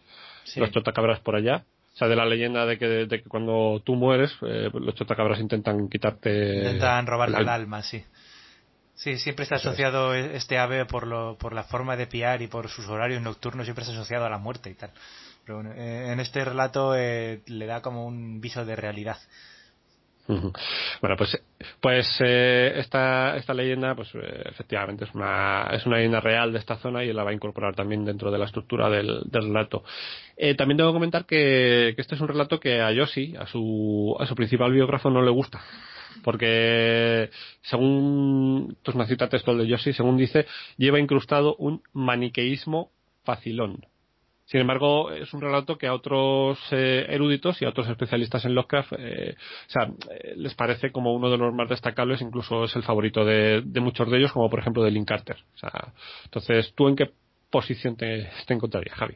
Sí. 0.44 0.58
los 0.60 0.70
chotacabras 0.70 1.20
por 1.20 1.36
allá. 1.36 1.64
Sea, 2.00 2.08
de 2.08 2.16
la 2.16 2.24
leyenda 2.24 2.64
de 2.64 2.78
que, 2.78 2.86
de 2.86 3.22
que 3.22 3.28
cuando 3.28 3.82
tú 3.84 3.94
mueres, 3.94 4.34
eh, 4.40 4.70
los 4.72 4.94
chotacabras 4.94 5.38
intentan 5.38 5.86
quitarte. 5.90 6.56
Intentan 6.56 7.06
robarle 7.06 7.36
el 7.36 7.42
el 7.42 7.48
alma, 7.50 7.82
sí. 7.82 8.02
Sí, 8.94 9.18
siempre 9.18 9.42
está 9.42 9.56
asociado 9.56 10.14
e- 10.14 10.34
este 10.34 10.56
ave 10.56 10.86
por, 10.86 11.06
lo, 11.06 11.36
por 11.36 11.52
la 11.52 11.64
forma 11.64 11.96
de 11.98 12.06
piar 12.06 12.40
y 12.40 12.46
por 12.46 12.70
sus 12.70 12.88
horarios 12.88 13.20
nocturnos, 13.20 13.66
siempre 13.66 13.82
está 13.82 13.92
asociado 13.94 14.24
a 14.24 14.30
la 14.30 14.38
muerte 14.38 14.70
y 14.70 14.74
tal. 14.76 14.92
Pero 15.44 15.56
bueno, 15.56 15.72
eh, 15.74 16.10
en 16.10 16.20
este 16.20 16.42
relato 16.42 16.96
eh, 16.96 17.42
le 17.44 17.66
da 17.66 17.82
como 17.82 18.06
un 18.06 18.40
viso 18.40 18.64
de 18.64 18.76
realidad. 18.76 19.18
Bueno, 21.00 21.16
pues, 21.16 21.42
pues 21.80 22.20
eh, 22.24 22.72
esta, 22.76 23.36
esta 23.36 23.54
leyenda, 23.54 23.94
pues 23.94 24.08
eh, 24.14 24.42
efectivamente 24.46 25.04
es 25.04 25.14
una, 25.14 25.68
es 25.72 25.84
una 25.86 25.96
leyenda 25.96 26.20
real 26.20 26.52
de 26.52 26.58
esta 26.58 26.76
zona 26.76 27.04
y 27.04 27.12
la 27.12 27.24
va 27.24 27.30
a 27.30 27.34
incorporar 27.34 27.74
también 27.74 28.04
dentro 28.04 28.30
de 28.30 28.38
la 28.38 28.44
estructura 28.46 28.88
del, 28.88 29.22
del 29.24 29.42
relato. 29.42 29.82
Eh, 30.36 30.54
también 30.54 30.78
tengo 30.78 30.90
que 30.90 30.96
comentar 30.96 31.26
que, 31.26 31.92
que 31.94 32.00
este 32.00 32.14
es 32.14 32.20
un 32.20 32.28
relato 32.28 32.60
que 32.60 32.80
a 32.80 32.92
Yoshi, 32.92 33.34
a 33.36 33.46
su, 33.46 34.16
a 34.18 34.26
su 34.26 34.34
principal 34.34 34.72
biógrafo, 34.72 35.10
no 35.10 35.22
le 35.22 35.30
gusta. 35.30 35.60
Porque, 36.22 37.30
según, 37.62 38.74
esto 38.76 38.90
es 38.90 38.94
una 38.94 39.06
cita 39.06 39.28
textual 39.28 39.58
de 39.58 39.66
Yoshi, 39.66 39.92
según 39.92 40.16
dice, 40.16 40.46
lleva 40.76 40.98
incrustado 40.98 41.56
un 41.56 41.82
maniqueísmo 41.92 42.90
facilón. 43.24 43.89
Sin 44.50 44.58
embargo, 44.60 45.12
es 45.12 45.32
un 45.32 45.40
relato 45.40 45.78
que 45.78 45.86
a 45.86 45.94
otros 45.94 46.58
eh, 46.72 47.06
eruditos 47.08 47.62
y 47.62 47.64
a 47.64 47.68
otros 47.68 47.88
especialistas 47.88 48.44
en 48.44 48.56
Lovecraft, 48.56 48.94
eh, 48.98 49.36
eh, 49.36 50.34
les 50.34 50.54
parece 50.56 50.90
como 50.90 51.14
uno 51.14 51.30
de 51.30 51.38
los 51.38 51.54
más 51.54 51.68
destacables, 51.68 52.20
incluso 52.20 52.64
es 52.64 52.74
el 52.74 52.82
favorito 52.82 53.24
de, 53.24 53.62
de 53.64 53.80
muchos 53.80 54.10
de 54.10 54.18
ellos, 54.18 54.32
como 54.32 54.50
por 54.50 54.58
ejemplo 54.58 54.82
de 54.82 54.90
Lynn 54.90 55.04
Carter. 55.04 55.36
Entonces, 56.24 56.72
¿tú 56.74 56.88
en 56.88 56.96
qué 56.96 57.12
posición 57.48 57.94
te, 57.96 58.28
encontrarías, 58.48 58.96
Javi? 58.96 59.14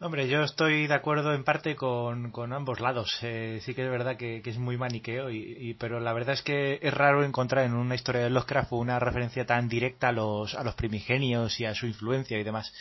Hombre, 0.00 0.26
yo 0.28 0.42
estoy 0.42 0.88
de 0.88 0.94
acuerdo 0.94 1.32
en 1.32 1.44
parte 1.44 1.76
con, 1.76 2.32
con 2.32 2.52
ambos 2.52 2.80
lados. 2.80 3.18
Eh, 3.22 3.60
sí 3.62 3.74
que 3.74 3.84
es 3.84 3.90
verdad 3.90 4.16
que, 4.16 4.42
que 4.42 4.50
es 4.50 4.58
muy 4.58 4.76
maniqueo, 4.76 5.30
y, 5.30 5.36
y- 5.60 5.74
pero 5.74 6.00
la 6.00 6.12
verdad 6.12 6.34
es 6.34 6.42
que 6.42 6.80
es 6.82 6.92
raro 6.92 7.22
encontrar 7.22 7.66
en 7.66 7.74
una 7.74 7.94
historia 7.94 8.22
de 8.22 8.30
Lovecraft 8.30 8.72
una 8.72 8.98
referencia 8.98 9.46
tan 9.46 9.68
directa 9.68 10.08
a 10.08 10.12
los, 10.12 10.56
a 10.56 10.64
los 10.64 10.74
primigenios 10.74 11.60
y 11.60 11.66
a 11.66 11.74
su 11.76 11.86
influencia 11.86 12.36
y 12.36 12.42
demás. 12.42 12.72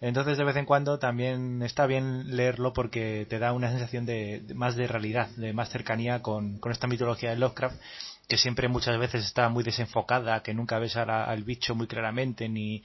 Entonces, 0.00 0.38
de 0.38 0.44
vez 0.44 0.56
en 0.56 0.64
cuando 0.64 0.98
también 0.98 1.62
está 1.62 1.86
bien 1.86 2.34
leerlo 2.36 2.72
porque 2.72 3.26
te 3.28 3.38
da 3.38 3.52
una 3.52 3.70
sensación 3.70 4.06
de, 4.06 4.40
de 4.40 4.54
más 4.54 4.74
de 4.76 4.86
realidad, 4.86 5.28
de 5.36 5.52
más 5.52 5.68
cercanía 5.70 6.22
con, 6.22 6.58
con 6.58 6.72
esta 6.72 6.86
mitología 6.86 7.30
de 7.30 7.36
Lovecraft, 7.36 7.76
que 8.26 8.38
siempre 8.38 8.68
muchas 8.68 8.98
veces 8.98 9.24
está 9.24 9.48
muy 9.50 9.62
desenfocada, 9.64 10.42
que 10.42 10.54
nunca 10.54 10.78
ves 10.78 10.94
la- 10.94 11.24
al 11.24 11.42
bicho 11.44 11.74
muy 11.74 11.86
claramente 11.86 12.48
ni, 12.48 12.82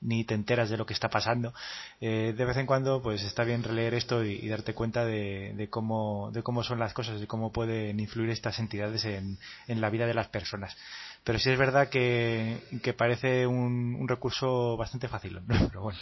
ni 0.00 0.24
te 0.24 0.34
enteras 0.34 0.68
de 0.70 0.76
lo 0.76 0.86
que 0.86 0.94
está 0.94 1.08
pasando. 1.08 1.52
Eh, 2.00 2.34
de 2.36 2.44
vez 2.44 2.56
en 2.56 2.66
cuando, 2.66 3.00
pues 3.02 3.22
está 3.22 3.44
bien 3.44 3.62
releer 3.62 3.94
esto 3.94 4.24
y, 4.24 4.48
darte 4.48 4.74
cuenta 4.74 5.04
de, 5.04 5.52
de 5.54 5.68
cómo, 5.68 6.30
de 6.32 6.42
cómo 6.42 6.64
son 6.64 6.78
las 6.80 6.92
cosas 6.94 7.20
y 7.22 7.26
cómo 7.26 7.52
pueden 7.52 8.00
influir 8.00 8.30
estas 8.30 8.58
entidades 8.58 9.04
en, 9.04 9.38
en 9.68 9.80
la 9.80 9.90
vida 9.90 10.06
de 10.06 10.14
las 10.14 10.28
personas. 10.28 10.76
Pero 11.24 11.38
sí 11.38 11.50
es 11.50 11.58
verdad 11.58 11.88
que, 11.90 12.58
que 12.82 12.92
parece 12.94 13.46
un, 13.46 13.96
un 14.00 14.08
recurso 14.08 14.76
bastante 14.76 15.08
fácil, 15.08 15.34
¿no? 15.34 15.42
pero 15.68 15.82
bueno. 15.82 15.98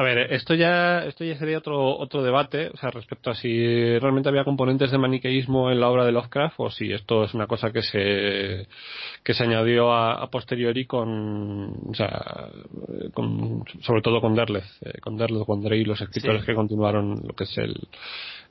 A 0.00 0.02
ver, 0.02 0.32
esto 0.32 0.54
ya, 0.54 1.00
esto 1.04 1.24
ya 1.24 1.36
sería 1.36 1.58
otro, 1.58 1.98
otro 1.98 2.22
debate, 2.22 2.70
o 2.72 2.76
sea, 2.78 2.88
respecto 2.90 3.30
a 3.30 3.34
si 3.34 3.98
realmente 3.98 4.30
había 4.30 4.44
componentes 4.44 4.90
de 4.90 4.96
maniqueísmo 4.96 5.70
en 5.70 5.78
la 5.78 5.90
obra 5.90 6.06
de 6.06 6.12
Lovecraft 6.12 6.54
o 6.56 6.70
si 6.70 6.90
esto 6.90 7.24
es 7.24 7.34
una 7.34 7.46
cosa 7.46 7.70
que 7.70 7.82
se, 7.82 8.66
que 9.22 9.34
se 9.34 9.44
añadió 9.44 9.92
a, 9.92 10.14
a 10.14 10.30
posteriori 10.30 10.86
con, 10.86 11.90
o 11.90 11.94
sea, 11.94 12.48
con, 13.12 13.62
sobre 13.82 14.00
todo 14.00 14.22
con 14.22 14.34
Derleth, 14.34 14.64
eh, 14.80 15.00
con 15.02 15.18
Derleth, 15.18 15.44
con 15.44 15.60
Drey, 15.60 15.84
los 15.84 16.00
escritores 16.00 16.40
Sí. 16.40 16.46
que 16.46 16.54
continuaron 16.54 17.20
lo 17.22 17.34
que 17.34 17.44
es 17.44 17.58
el, 17.58 17.76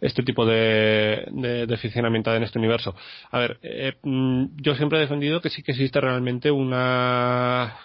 este 0.01 0.21
tipo 0.23 0.45
de, 0.45 1.25
de, 1.31 1.65
de 1.65 1.77
ficcionamiento 1.77 2.33
en 2.33 2.43
este 2.43 2.59
universo. 2.59 2.95
A 3.31 3.39
ver, 3.39 3.57
eh, 3.63 3.93
mm, 4.03 4.61
yo 4.61 4.75
siempre 4.75 4.99
he 4.99 5.01
defendido 5.01 5.41
que 5.41 5.49
sí 5.49 5.63
que 5.63 5.71
existe 5.71 5.99
realmente 5.99 6.51
una, 6.51 7.75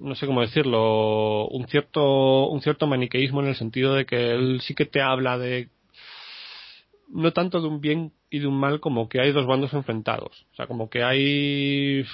no 0.00 0.14
sé 0.14 0.26
cómo 0.26 0.40
decirlo, 0.40 1.46
un 1.48 1.66
cierto, 1.68 2.48
un 2.48 2.60
cierto 2.60 2.86
maniqueísmo 2.86 3.09
en 3.18 3.46
el 3.46 3.56
sentido 3.56 3.94
de 3.94 4.06
que 4.06 4.32
él 4.32 4.60
sí 4.62 4.74
que 4.74 4.86
te 4.86 5.00
habla 5.00 5.38
de 5.38 5.68
no 7.08 7.32
tanto 7.32 7.60
de 7.60 7.68
un 7.68 7.80
bien 7.80 8.12
y 8.30 8.38
de 8.38 8.46
un 8.46 8.58
mal 8.58 8.80
como 8.80 9.08
que 9.08 9.20
hay 9.20 9.32
dos 9.32 9.46
bandos 9.46 9.74
enfrentados. 9.74 10.46
O 10.52 10.54
sea, 10.54 10.66
como 10.66 10.88
que 10.88 11.02
hay 11.02 12.04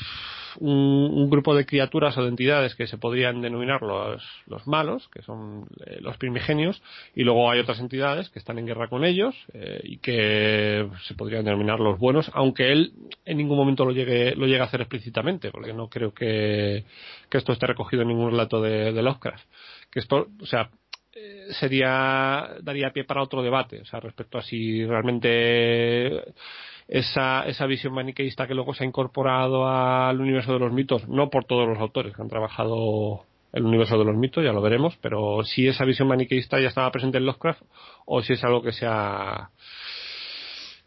un, 0.58 1.10
un 1.12 1.30
grupo 1.30 1.54
de 1.54 1.66
criaturas 1.66 2.16
o 2.16 2.22
de 2.22 2.28
entidades 2.28 2.74
que 2.74 2.86
se 2.86 2.96
podrían 2.96 3.42
denominar 3.42 3.82
los, 3.82 4.22
los 4.46 4.66
malos, 4.66 5.08
que 5.08 5.22
son 5.22 5.66
eh, 5.84 5.98
los 6.00 6.16
primigenios, 6.16 6.82
y 7.14 7.24
luego 7.24 7.50
hay 7.50 7.60
otras 7.60 7.80
entidades 7.80 8.30
que 8.30 8.38
están 8.38 8.58
en 8.58 8.66
guerra 8.66 8.88
con 8.88 9.04
ellos 9.04 9.34
eh, 9.52 9.80
y 9.84 9.98
que 9.98 10.88
se 11.06 11.14
podrían 11.14 11.44
denominar 11.44 11.80
los 11.80 11.98
buenos, 11.98 12.30
aunque 12.32 12.72
él 12.72 12.92
en 13.26 13.36
ningún 13.36 13.58
momento 13.58 13.84
lo 13.84 13.92
llegue, 13.92 14.34
lo 14.34 14.46
llegue 14.46 14.60
a 14.60 14.64
hacer 14.64 14.80
explícitamente, 14.80 15.50
porque 15.50 15.74
no 15.74 15.88
creo 15.88 16.14
que, 16.14 16.84
que 17.28 17.38
esto 17.38 17.52
esté 17.52 17.66
recogido 17.66 18.02
en 18.02 18.08
ningún 18.08 18.30
relato 18.30 18.62
de, 18.62 18.92
de 18.92 19.02
Lovecraft. 19.02 19.44
Que 19.90 20.00
esto, 20.00 20.28
o 20.40 20.46
sea, 20.46 20.70
sería 21.50 22.56
daría 22.62 22.90
pie 22.90 23.04
para 23.04 23.22
otro 23.22 23.42
debate, 23.42 23.80
o 23.80 23.84
sea, 23.84 24.00
respecto 24.00 24.38
a 24.38 24.42
si 24.42 24.84
realmente 24.84 26.22
esa, 26.88 27.46
esa 27.46 27.66
visión 27.66 27.94
maniqueísta 27.94 28.46
que 28.46 28.54
luego 28.54 28.74
se 28.74 28.84
ha 28.84 28.86
incorporado 28.86 29.68
al 29.68 30.20
universo 30.20 30.52
de 30.52 30.58
los 30.58 30.72
mitos, 30.72 31.08
no 31.08 31.30
por 31.30 31.44
todos 31.44 31.68
los 31.68 31.78
autores 31.78 32.14
que 32.14 32.22
han 32.22 32.28
trabajado 32.28 33.24
el 33.52 33.64
universo 33.64 33.98
de 33.98 34.04
los 34.04 34.16
mitos, 34.16 34.44
ya 34.44 34.52
lo 34.52 34.60
veremos, 34.60 34.96
pero 35.00 35.42
si 35.42 35.66
esa 35.66 35.84
visión 35.84 36.08
maniqueísta 36.08 36.60
ya 36.60 36.68
estaba 36.68 36.90
presente 36.92 37.18
en 37.18 37.26
Lovecraft 37.26 37.62
o 38.04 38.22
si 38.22 38.34
es 38.34 38.44
algo 38.44 38.62
que 38.62 38.72
se 38.72 38.86
ha 38.86 39.50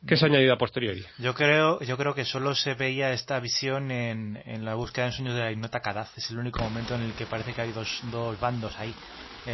que 0.07 0.15
se 0.15 0.25
ha 0.25 0.29
añadido 0.29 0.53
a 0.53 0.57
posteriori. 0.57 1.03
Yo 1.17 1.33
creo, 1.33 1.81
yo 1.81 1.97
creo 1.97 2.15
que 2.15 2.23
solo 2.23 2.55
se 2.55 2.73
veía 2.73 3.11
esta 3.11 3.37
visión 3.41 3.91
en, 3.91 4.41
en 4.45 4.63
la 4.63 4.75
búsqueda 4.75 5.07
en 5.07 5.11
sueños 5.11 5.35
de 5.35 5.41
la 5.41 5.51
Ignota 5.51 5.81
Kadaz. 5.81 6.17
Es 6.17 6.31
el 6.31 6.37
único 6.37 6.63
momento 6.63 6.95
en 6.95 7.01
el 7.01 7.11
que 7.13 7.25
parece 7.25 7.53
que 7.53 7.61
hay 7.61 7.73
dos, 7.73 8.01
dos 8.09 8.39
bandos 8.39 8.79
ahí. 8.79 8.93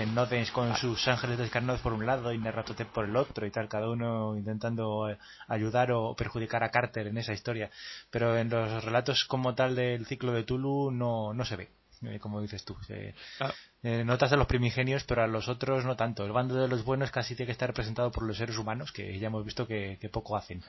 En 0.02 0.14
Nodens 0.14 0.52
con 0.52 0.76
sus 0.76 1.08
ángeles 1.08 1.38
descarnados 1.38 1.80
por 1.80 1.94
un 1.94 2.06
lado 2.06 2.34
y 2.34 2.38
Nerratotep 2.38 2.90
por 2.90 3.06
el 3.06 3.16
otro 3.16 3.46
y 3.46 3.52
tal, 3.52 3.70
cada 3.70 3.90
uno 3.90 4.36
intentando 4.38 5.10
eh, 5.10 5.18
ayudar 5.48 5.92
o 5.94 6.14
perjudicar 6.16 6.64
a 6.66 6.70
Carter 6.70 7.08
en 7.08 7.18
esa 7.18 7.32
historia. 7.32 7.70
Pero 8.10 8.38
en 8.38 8.50
los 8.50 8.84
relatos 8.84 9.24
como 9.26 9.56
tal 9.56 9.74
del 9.76 10.06
ciclo 10.06 10.34
de 10.34 10.44
Tulu 10.44 10.92
no, 10.92 11.34
no 11.34 11.46
se 11.46 11.56
ve, 11.56 11.70
eh, 12.04 12.20
como 12.20 12.42
dices 12.42 12.66
tú. 12.66 12.76
Se- 12.86 13.16
Ah. 13.40 13.54
eh, 13.84 14.04
notas 14.04 14.34
a 14.34 14.36
los 14.36 14.48
primigenios, 14.48 15.04
pero 15.06 15.24
a 15.24 15.28
los 15.28 15.48
otros 15.48 15.86
no 15.86 15.96
tanto. 15.96 16.26
El 16.26 16.34
bando 16.34 16.56
de 16.56 16.68
los 16.68 16.84
buenos 16.84 17.10
casi 17.12 17.34
tiene 17.36 17.48
que 17.48 17.52
estar 17.54 17.70
representado 17.70 18.12
por 18.12 18.24
los 18.26 18.36
seres 18.38 18.58
humanos, 18.58 18.92
que 18.92 19.18
ya 19.18 19.28
hemos 19.28 19.46
visto 19.46 19.66
que, 19.66 19.98
que 20.02 20.10
poco 20.10 20.36
hacen. 20.36 20.62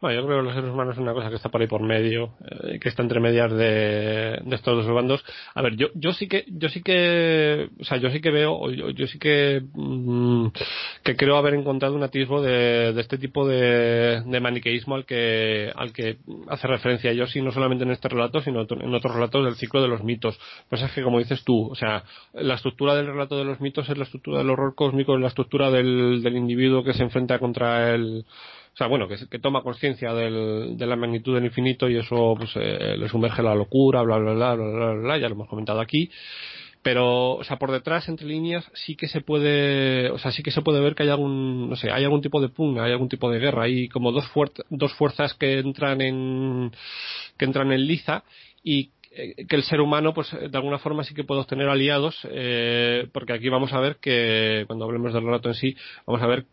Bueno, 0.00 0.20
yo 0.20 0.26
creo 0.26 0.38
que 0.38 0.44
los 0.44 0.54
seres 0.54 0.70
humanos 0.70 0.94
es 0.94 1.00
una 1.00 1.14
cosa 1.14 1.30
que 1.30 1.36
está 1.36 1.48
por 1.48 1.60
ahí 1.60 1.66
por 1.66 1.82
medio, 1.82 2.34
eh, 2.44 2.78
que 2.78 2.88
está 2.88 3.02
entre 3.02 3.20
medias 3.20 3.52
de, 3.52 4.40
estos 4.50 4.84
dos 4.84 4.94
bandos. 4.94 5.24
A 5.54 5.62
ver, 5.62 5.76
yo, 5.76 5.88
yo 5.94 6.12
sí 6.12 6.28
que, 6.28 6.44
yo 6.48 6.68
sí 6.68 6.82
que, 6.82 7.68
o 7.80 7.84
sea, 7.84 7.98
yo 7.98 8.10
sí 8.10 8.20
que 8.20 8.30
veo, 8.30 8.70
yo, 8.70 8.90
yo 8.90 9.06
sí 9.06 9.18
que, 9.18 9.62
mmm, 9.74 10.48
que 11.02 11.16
creo 11.16 11.36
haber 11.36 11.54
encontrado 11.54 11.94
un 11.94 12.02
atisbo 12.02 12.42
de, 12.42 12.92
de 12.92 13.00
este 13.00 13.18
tipo 13.18 13.46
de, 13.46 14.22
de, 14.24 14.40
maniqueísmo 14.40 14.94
al 14.94 15.06
que, 15.06 15.72
al 15.74 15.92
que 15.92 16.18
hace 16.48 16.66
referencia 16.66 17.12
yo 17.12 17.26
sí, 17.26 17.40
no 17.40 17.52
solamente 17.52 17.84
en 17.84 17.90
este 17.90 18.08
relato, 18.08 18.40
sino 18.40 18.66
en 18.68 18.94
otros 18.94 19.14
relatos 19.14 19.44
del 19.44 19.56
ciclo 19.56 19.82
de 19.82 19.88
los 19.88 20.04
mitos. 20.04 20.38
Pues 20.68 20.82
es 20.82 20.92
que, 20.92 21.02
como 21.02 21.18
dices 21.18 21.42
tú, 21.44 21.68
o 21.70 21.74
sea, 21.74 22.04
la 22.34 22.54
estructura 22.54 22.94
del 22.94 23.06
relato 23.06 23.36
de 23.38 23.44
los 23.44 23.60
mitos 23.60 23.88
es 23.88 23.96
la 23.96 24.04
estructura 24.04 24.38
del 24.38 24.50
horror 24.50 24.74
cósmico, 24.74 25.14
es 25.14 25.20
la 25.20 25.28
estructura 25.28 25.70
del, 25.70 26.22
del 26.22 26.36
individuo 26.36 26.84
que 26.84 26.94
se 26.94 27.02
enfrenta 27.02 27.38
contra 27.38 27.94
el, 27.94 28.24
o 28.76 28.78
sea, 28.78 28.88
bueno, 28.88 29.08
que, 29.08 29.38
toma 29.38 29.62
conciencia 29.62 30.12
de 30.12 30.86
la 30.86 30.96
magnitud 30.96 31.34
del 31.34 31.46
infinito 31.46 31.88
y 31.88 31.96
eso 31.96 32.34
pues, 32.36 32.50
eh, 32.56 32.94
le 32.98 33.08
sumerge 33.08 33.42
la 33.42 33.54
locura, 33.54 34.02
bla, 34.02 34.18
bla, 34.18 34.34
bla, 34.34 34.54
bla, 34.54 34.66
bla, 34.66 34.92
bla, 34.92 35.18
ya 35.18 35.28
lo 35.28 35.34
hemos 35.34 35.48
comentado 35.48 35.80
aquí. 35.80 36.10
Pero, 36.82 37.36
o 37.36 37.44
sea, 37.44 37.56
por 37.56 37.72
detrás, 37.72 38.06
entre 38.10 38.26
líneas, 38.26 38.70
sí 38.74 38.94
que 38.94 39.08
se 39.08 39.22
puede, 39.22 40.10
o 40.10 40.18
sea, 40.18 40.30
sí 40.30 40.42
que 40.42 40.50
se 40.50 40.60
puede 40.60 40.80
ver 40.80 40.94
que 40.94 41.04
hay 41.04 41.08
algún, 41.08 41.70
no 41.70 41.76
sé, 41.76 41.90
hay 41.90 42.04
algún 42.04 42.20
tipo 42.20 42.38
de 42.38 42.50
pugna, 42.50 42.84
hay 42.84 42.92
algún 42.92 43.08
tipo 43.08 43.30
de 43.30 43.38
guerra, 43.38 43.62
hay 43.62 43.88
como 43.88 44.12
dos, 44.12 44.30
dos 44.68 44.92
fuerzas 44.92 45.32
que 45.32 45.58
entran 45.58 46.02
en, 46.02 46.70
que 47.38 47.46
entran 47.46 47.72
en 47.72 47.86
liza 47.86 48.24
y 48.62 48.90
que 49.48 49.56
el 49.56 49.62
ser 49.62 49.80
humano, 49.80 50.12
pues 50.12 50.30
de 50.32 50.58
alguna 50.58 50.78
forma 50.78 51.02
sí 51.02 51.14
que 51.14 51.24
puede 51.24 51.40
obtener 51.40 51.70
aliados, 51.70 52.28
eh, 52.30 53.08
porque 53.14 53.32
aquí 53.32 53.48
vamos 53.48 53.72
a 53.72 53.80
ver 53.80 53.96
que, 53.96 54.64
cuando 54.66 54.84
hablemos 54.84 55.14
del 55.14 55.24
relato 55.24 55.48
en 55.48 55.54
sí, 55.54 55.76
vamos 56.06 56.22
a 56.22 56.26
ver 56.26 56.44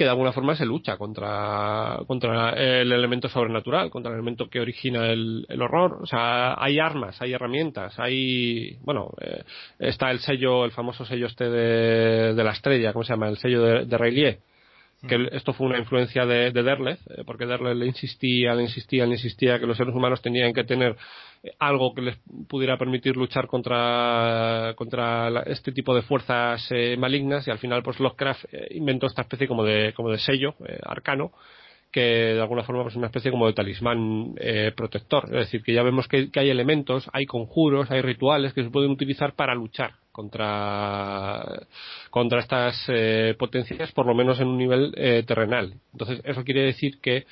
que 0.00 0.04
de 0.04 0.10
alguna 0.12 0.32
forma 0.32 0.56
se 0.56 0.64
lucha 0.64 0.96
contra, 0.96 1.98
contra 2.06 2.52
el 2.52 2.90
elemento 2.90 3.28
sobrenatural, 3.28 3.90
contra 3.90 4.10
el 4.10 4.16
elemento 4.16 4.48
que 4.48 4.58
origina 4.58 5.10
el, 5.10 5.44
horror. 5.60 5.98
O 6.00 6.06
sea, 6.06 6.54
hay 6.56 6.78
armas, 6.78 7.20
hay 7.20 7.34
herramientas, 7.34 8.00
hay, 8.00 8.78
bueno, 8.80 9.10
eh, 9.20 9.44
está 9.78 10.10
el 10.10 10.20
sello, 10.20 10.64
el 10.64 10.70
famoso 10.70 11.04
sello 11.04 11.26
este 11.26 11.50
de, 11.50 12.32
de, 12.32 12.44
la 12.44 12.52
estrella, 12.52 12.94
¿cómo 12.94 13.04
se 13.04 13.12
llama? 13.12 13.28
El 13.28 13.36
sello 13.36 13.62
de, 13.62 13.84
de 13.84 13.98
que 15.06 15.28
esto 15.32 15.52
fue 15.52 15.66
una 15.66 15.78
influencia 15.78 16.26
de, 16.26 16.50
de 16.50 16.62
Derleth, 16.62 17.00
eh, 17.10 17.22
porque 17.24 17.46
Derleth 17.46 17.76
le 17.76 17.86
insistía, 17.86 18.54
le 18.54 18.62
insistía, 18.62 19.06
le 19.06 19.12
insistía 19.12 19.58
que 19.58 19.66
los 19.66 19.76
seres 19.76 19.94
humanos 19.94 20.20
tenían 20.20 20.52
que 20.52 20.64
tener 20.64 20.96
algo 21.58 21.94
que 21.94 22.02
les 22.02 22.18
pudiera 22.48 22.76
permitir 22.76 23.16
luchar 23.16 23.46
contra, 23.46 24.74
contra 24.76 25.42
este 25.46 25.72
tipo 25.72 25.94
de 25.94 26.02
fuerzas 26.02 26.66
eh, 26.70 26.96
malignas 26.98 27.46
y 27.48 27.50
al 27.50 27.58
final 27.58 27.82
pues 27.82 27.98
Lovecraft 27.98 28.44
eh, 28.52 28.68
inventó 28.72 29.06
esta 29.06 29.22
especie 29.22 29.48
como 29.48 29.64
de, 29.64 29.94
como 29.94 30.10
de 30.10 30.18
sello 30.18 30.54
eh, 30.66 30.78
arcano 30.82 31.32
que 31.90 32.00
de 32.34 32.40
alguna 32.40 32.62
forma 32.62 32.82
pues, 32.82 32.92
es 32.92 32.98
una 32.98 33.08
especie 33.08 33.30
como 33.30 33.46
de 33.46 33.52
talismán 33.52 34.34
eh, 34.36 34.72
protector. 34.76 35.24
Es 35.24 35.46
decir, 35.46 35.62
que 35.62 35.72
ya 35.72 35.82
vemos 35.82 36.06
que, 36.06 36.30
que, 36.30 36.40
hay 36.40 36.50
elementos, 36.50 37.08
hay 37.12 37.26
conjuros, 37.26 37.90
hay 37.90 38.00
rituales 38.00 38.52
que 38.52 38.62
se 38.62 38.70
pueden 38.70 38.90
utilizar 38.90 39.34
para 39.34 39.54
luchar 39.54 39.94
contra, 40.12 41.66
contra 42.10 42.40
estas 42.40 42.84
eh, 42.88 43.34
potencias, 43.38 43.92
por 43.92 44.06
lo 44.06 44.14
menos 44.14 44.40
en 44.40 44.48
un 44.48 44.58
nivel 44.58 44.92
eh, 44.96 45.22
terrenal. 45.26 45.74
Entonces, 45.92 46.20
eso 46.24 46.44
quiere 46.44 46.62
decir 46.62 47.00
que 47.00 47.26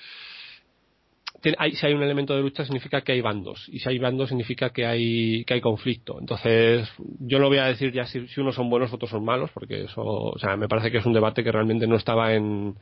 si 1.42 1.86
hay 1.86 1.94
un 1.94 2.02
elemento 2.02 2.34
de 2.34 2.42
lucha 2.42 2.64
significa 2.64 3.02
que 3.02 3.12
hay 3.12 3.20
bandos 3.20 3.68
y 3.68 3.78
si 3.78 3.88
hay 3.88 3.98
bandos 3.98 4.28
significa 4.28 4.70
que 4.70 4.86
hay 4.86 5.44
que 5.44 5.54
hay 5.54 5.60
conflicto 5.60 6.18
entonces 6.18 6.88
yo 7.20 7.38
no 7.38 7.46
voy 7.46 7.58
a 7.58 7.66
decir 7.66 7.92
ya 7.92 8.06
si, 8.06 8.26
unos 8.38 8.56
son 8.56 8.68
buenos 8.68 8.92
otros 8.92 9.10
son 9.10 9.24
malos 9.24 9.50
porque 9.54 9.84
eso 9.84 10.02
o 10.02 10.38
sea 10.38 10.56
me 10.56 10.66
parece 10.66 10.90
que 10.90 10.98
es 10.98 11.06
un 11.06 11.12
debate 11.12 11.44
que 11.44 11.52
realmente 11.52 11.86
no 11.86 11.94
estaba 11.94 12.34
en 12.34 12.74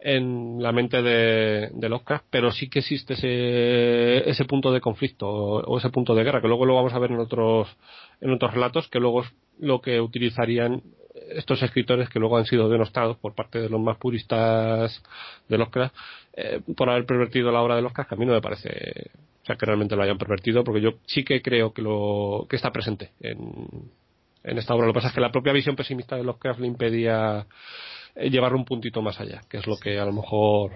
en 0.00 0.62
la 0.62 0.72
mente 0.72 1.02
de, 1.02 1.70
de 1.72 1.88
Lovecraft, 1.88 2.26
pero 2.30 2.52
sí 2.52 2.68
que 2.68 2.80
existe 2.80 3.14
ese, 3.14 4.30
ese 4.30 4.44
punto 4.44 4.72
de 4.72 4.80
conflicto 4.80 5.28
o, 5.28 5.78
ese 5.78 5.90
punto 5.90 6.14
de 6.14 6.22
guerra, 6.22 6.40
que 6.40 6.46
luego 6.46 6.66
lo 6.66 6.76
vamos 6.76 6.92
a 6.92 6.98
ver 6.98 7.10
en 7.10 7.18
otros, 7.18 7.68
en 8.20 8.30
otros 8.30 8.52
relatos, 8.52 8.88
que 8.88 9.00
luego 9.00 9.22
es 9.22 9.32
lo 9.58 9.80
que 9.80 10.00
utilizarían 10.00 10.82
estos 11.30 11.62
escritores 11.62 12.08
que 12.08 12.18
luego 12.18 12.38
han 12.38 12.46
sido 12.46 12.68
denostados 12.68 13.16
por 13.18 13.34
parte 13.34 13.60
de 13.60 13.68
los 13.68 13.80
más 13.80 13.96
puristas 13.98 15.02
de 15.48 15.58
Lovecraft 15.58 15.94
eh, 16.34 16.60
por 16.76 16.88
haber 16.88 17.06
pervertido 17.06 17.50
la 17.50 17.60
obra 17.60 17.76
de 17.76 17.82
que 17.82 18.02
a 18.08 18.16
mí 18.16 18.24
no 18.24 18.32
me 18.32 18.40
parece 18.40 19.10
o 19.42 19.46
sea, 19.46 19.56
que 19.56 19.66
realmente 19.66 19.96
lo 19.96 20.02
hayan 20.02 20.18
pervertido, 20.18 20.62
porque 20.62 20.80
yo 20.80 20.90
sí 21.06 21.24
que 21.24 21.40
creo 21.40 21.72
que, 21.72 21.82
lo, 21.82 22.46
que 22.48 22.56
está 22.56 22.70
presente 22.70 23.12
en, 23.20 23.90
en 24.44 24.58
esta 24.58 24.74
obra. 24.74 24.86
Lo 24.86 24.92
que 24.92 24.98
pasa 24.98 25.08
es 25.08 25.14
que 25.14 25.20
la 25.20 25.32
propia 25.32 25.52
visión 25.52 25.74
pesimista 25.74 26.16
de 26.16 26.24
Lovecraft 26.24 26.60
le 26.60 26.66
impedía 26.66 27.46
eh, 28.14 28.30
llevarlo 28.30 28.58
un 28.58 28.64
puntito 28.64 29.00
más 29.00 29.18
allá, 29.20 29.40
que 29.48 29.58
es 29.58 29.66
lo 29.66 29.78
que 29.78 29.98
a 29.98 30.04
lo 30.04 30.12
mejor 30.12 30.72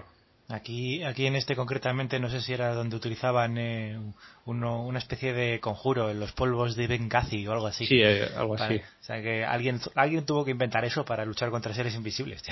Aquí, 0.49 1.03
aquí 1.03 1.25
en 1.25 1.35
este 1.35 1.55
concretamente 1.55 2.19
no 2.19 2.29
sé 2.29 2.41
si 2.41 2.53
era 2.53 2.73
donde 2.73 2.97
utilizaban 2.97 3.57
eh, 3.57 3.97
uno, 4.45 4.83
una 4.83 4.99
especie 4.99 5.33
de 5.33 5.59
conjuro 5.59 6.09
en 6.09 6.19
los 6.19 6.33
polvos 6.33 6.75
de 6.75 6.87
Benghazi 6.87 7.47
o 7.47 7.53
algo 7.53 7.67
así. 7.67 7.85
Sí, 7.85 8.01
eh, 8.01 8.29
algo 8.35 8.55
para, 8.55 8.65
así. 8.65 8.81
O 9.01 9.03
sea 9.03 9.21
que 9.21 9.45
alguien, 9.45 9.79
alguien 9.95 10.25
tuvo 10.25 10.43
que 10.43 10.51
inventar 10.51 10.83
eso 10.83 11.05
para 11.05 11.23
luchar 11.23 11.49
contra 11.49 11.73
seres 11.73 11.95
invisibles. 11.95 12.43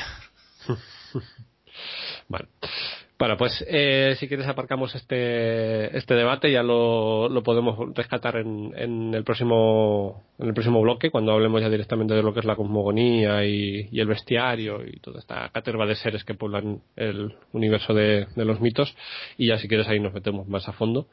bueno, 2.30 2.48
bueno, 3.22 3.38
pues 3.38 3.64
eh, 3.68 4.16
si 4.18 4.28
quieres 4.28 4.48
aparcamos 4.48 4.96
este, 4.96 5.96
este 5.96 6.16
debate, 6.16 6.52
ya 6.52 6.64
lo, 6.64 7.30
lo 7.30 7.44
podemos 7.44 7.78
rescatar 7.94 8.38
en, 8.38 8.74
en, 8.76 9.14
el 9.14 9.24
próximo, 9.24 10.24
en 10.40 10.48
el 10.48 10.56
próximo 10.56 10.82
bloque, 10.82 11.12
cuando 11.12 11.32
hablemos 11.32 11.62
ya 11.62 11.70
directamente 11.70 12.16
de 12.16 12.24
lo 12.24 12.34
que 12.34 12.40
es 12.40 12.48
la 12.48 12.56
cosmogonía 12.56 13.46
y, 13.46 13.90
y 13.92 14.00
el 14.00 14.08
bestiario 14.08 14.84
y 14.84 15.00
toda 15.02 15.20
esta 15.20 15.48
caterva 15.50 15.86
de 15.86 15.94
seres 15.94 16.24
que 16.24 16.34
poblan 16.34 16.82
el 16.96 17.36
universo 17.54 17.94
de, 17.94 18.26
de, 18.36 18.44
los 18.44 18.60
mitos. 18.60 18.96
Y 19.38 19.50
ya 19.50 19.60
si 19.60 19.68
quieres 19.68 19.88
ahí 19.88 20.00
nos 20.00 20.16
metemos 20.16 20.48
más 20.48 20.68
a 20.68 20.74
fondo. 20.74 21.06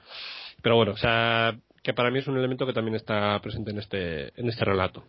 Pero 0.63 0.77
bueno, 0.77 0.93
o 0.93 0.97
sea, 0.97 1.59
que 1.83 1.93
para 1.93 2.11
mí 2.11 2.21
es 2.21 2.27
un 2.27 2.39
elemento 2.39 2.65
que 2.65 2.73
también 2.73 2.95
está 2.95 3.39
presente 3.43 3.71
en 3.73 3.81
este, 3.81 4.41
en 4.41 4.49
este 4.49 4.65
relato. 4.65 5.05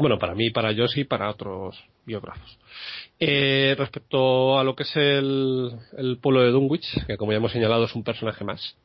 Bueno, 0.00 0.18
para 0.18 0.34
mí, 0.34 0.50
para 0.50 0.72
Yoshi 0.72 1.02
y 1.02 1.04
para 1.04 1.30
otros 1.30 1.78
biógrafos. 2.06 2.58
Eh, 3.18 3.74
respecto 3.76 4.58
a 4.58 4.64
lo 4.64 4.74
que 4.74 4.84
es 4.84 4.96
el, 4.96 6.18
pueblo 6.22 6.42
de 6.42 6.50
Dunwich, 6.50 7.06
que 7.06 7.16
como 7.16 7.32
ya 7.32 7.38
hemos 7.38 7.52
señalado 7.52 7.84
es 7.84 7.94
un 7.94 8.02
personaje 8.02 8.42
más, 8.42 8.76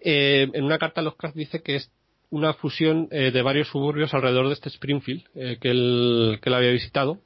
eh, 0.00 0.48
en 0.52 0.64
una 0.64 0.78
carta 0.78 1.00
Lovecraft 1.00 1.34
dice 1.36 1.62
que 1.62 1.76
es 1.76 1.90
una 2.30 2.52
fusión 2.52 3.08
eh, 3.10 3.30
de 3.30 3.42
varios 3.42 3.68
suburbios 3.68 4.12
alrededor 4.12 4.48
de 4.48 4.54
este 4.54 4.68
Springfield 4.68 5.24
eh, 5.34 5.56
que 5.60 5.70
él 5.70 6.54
había 6.54 6.70
visitado. 6.70 7.20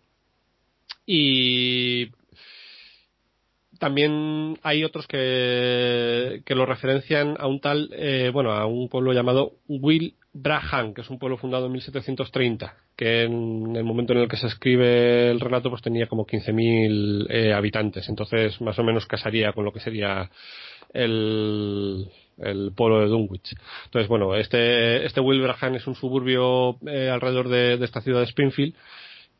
Y 1.05 2.11
también 3.78 4.58
hay 4.62 4.84
otros 4.84 5.07
que, 5.07 6.42
que 6.44 6.55
lo 6.55 6.66
referencian 6.66 7.36
a 7.39 7.47
un 7.47 7.60
tal, 7.60 7.90
eh, 7.92 8.31
bueno, 8.32 8.52
a 8.52 8.66
un 8.66 8.89
pueblo 8.89 9.12
llamado 9.12 9.52
Will 9.68 10.15
Braham, 10.32 10.94
que 10.94 11.00
es 11.00 11.10
un 11.10 11.18
pueblo 11.18 11.36
fundado 11.36 11.66
en 11.66 11.73
1730, 11.73 12.74
que 12.97 13.23
en 13.23 13.74
el 13.76 13.84
momento 13.84 14.12
en 14.12 14.20
el 14.20 14.28
que 14.28 14.36
se 14.36 14.47
escribe 14.47 15.31
el 15.31 15.40
relato 15.40 15.70
pues 15.70 15.82
tenía 15.82 16.07
como 16.07 16.26
15.000 16.26 17.26
eh, 17.31 17.52
habitantes, 17.52 18.08
entonces 18.08 18.60
más 18.60 18.78
o 18.78 18.84
menos 18.84 19.07
casaría 19.07 19.52
con 19.52 19.65
lo 19.65 19.73
que 19.73 19.81
sería 19.81 20.31
el, 20.92 22.08
el 22.39 22.73
pueblo 22.76 23.00
de 23.00 23.07
Dunwich. 23.07 23.55
Entonces, 23.86 24.08
bueno, 24.08 24.34
este, 24.34 25.05
este 25.07 25.20
Wilbraham 25.20 25.76
es 25.76 25.86
un 25.86 25.94
suburbio 25.94 26.78
eh, 26.86 27.10
alrededor 27.10 27.48
de, 27.48 27.76
de, 27.76 27.84
esta 27.84 28.00
ciudad 28.00 28.20
de 28.20 28.26
Springfield 28.26 28.74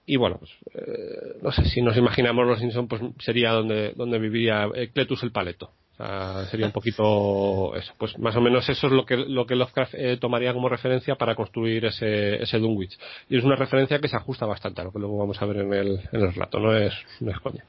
y 0.09 0.17
bueno, 0.17 0.39
pues, 0.39 0.51
eh, 0.75 1.39
no 1.43 1.53
sé, 1.53 1.67
si 1.67 1.83
nos 1.83 1.97
imaginamos 1.97 2.47
los 2.47 2.59
Simpson, 2.59 2.89
pues 2.89 3.03
sería 3.19 3.53
donde, 3.53 3.93
donde 3.95 4.19
viviría 4.19 4.67
Cletus 4.95 5.23
el 5.23 5.33
Paleto. 5.33 5.67
O 5.93 5.97
sea, 5.97 6.47
sería 6.47 6.65
un 6.65 6.73
poquito 6.73 7.75
eso. 7.77 7.93
Pues 7.99 8.19
más 8.19 8.35
o 8.35 8.41
menos 8.41 8.67
eso 8.71 8.87
es 8.87 8.93
lo 8.93 9.05
que, 9.05 9.19
lo 9.19 9.45
que 9.47 9.55
Lovecraft 9.55 9.95
eh, 9.95 10.17
tomaría 10.17 10.55
como 10.55 10.71
referencia 10.71 11.17
para 11.17 11.35
construir 11.35 11.85
ese, 11.85 12.43
ese 12.43 12.59
Dunwich. 12.59 12.99
Y 13.29 13.37
es 13.37 13.45
una 13.45 13.57
referencia 13.57 13.99
que 13.99 14.09
se 14.09 14.17
ajusta 14.17 14.47
bastante 14.47 14.81
a 14.81 14.85
lo 14.85 14.93
que 14.93 14.99
luego 14.99 15.19
vamos 15.19 15.43
a 15.43 15.45
ver 15.45 15.59
en 15.59 15.75
el, 15.75 16.01
en 16.11 16.21
el 16.23 16.33
relato, 16.33 16.59
no 16.59 16.75
es, 16.75 16.95
no 17.21 17.31
es 17.31 17.39
coña. 17.41 17.65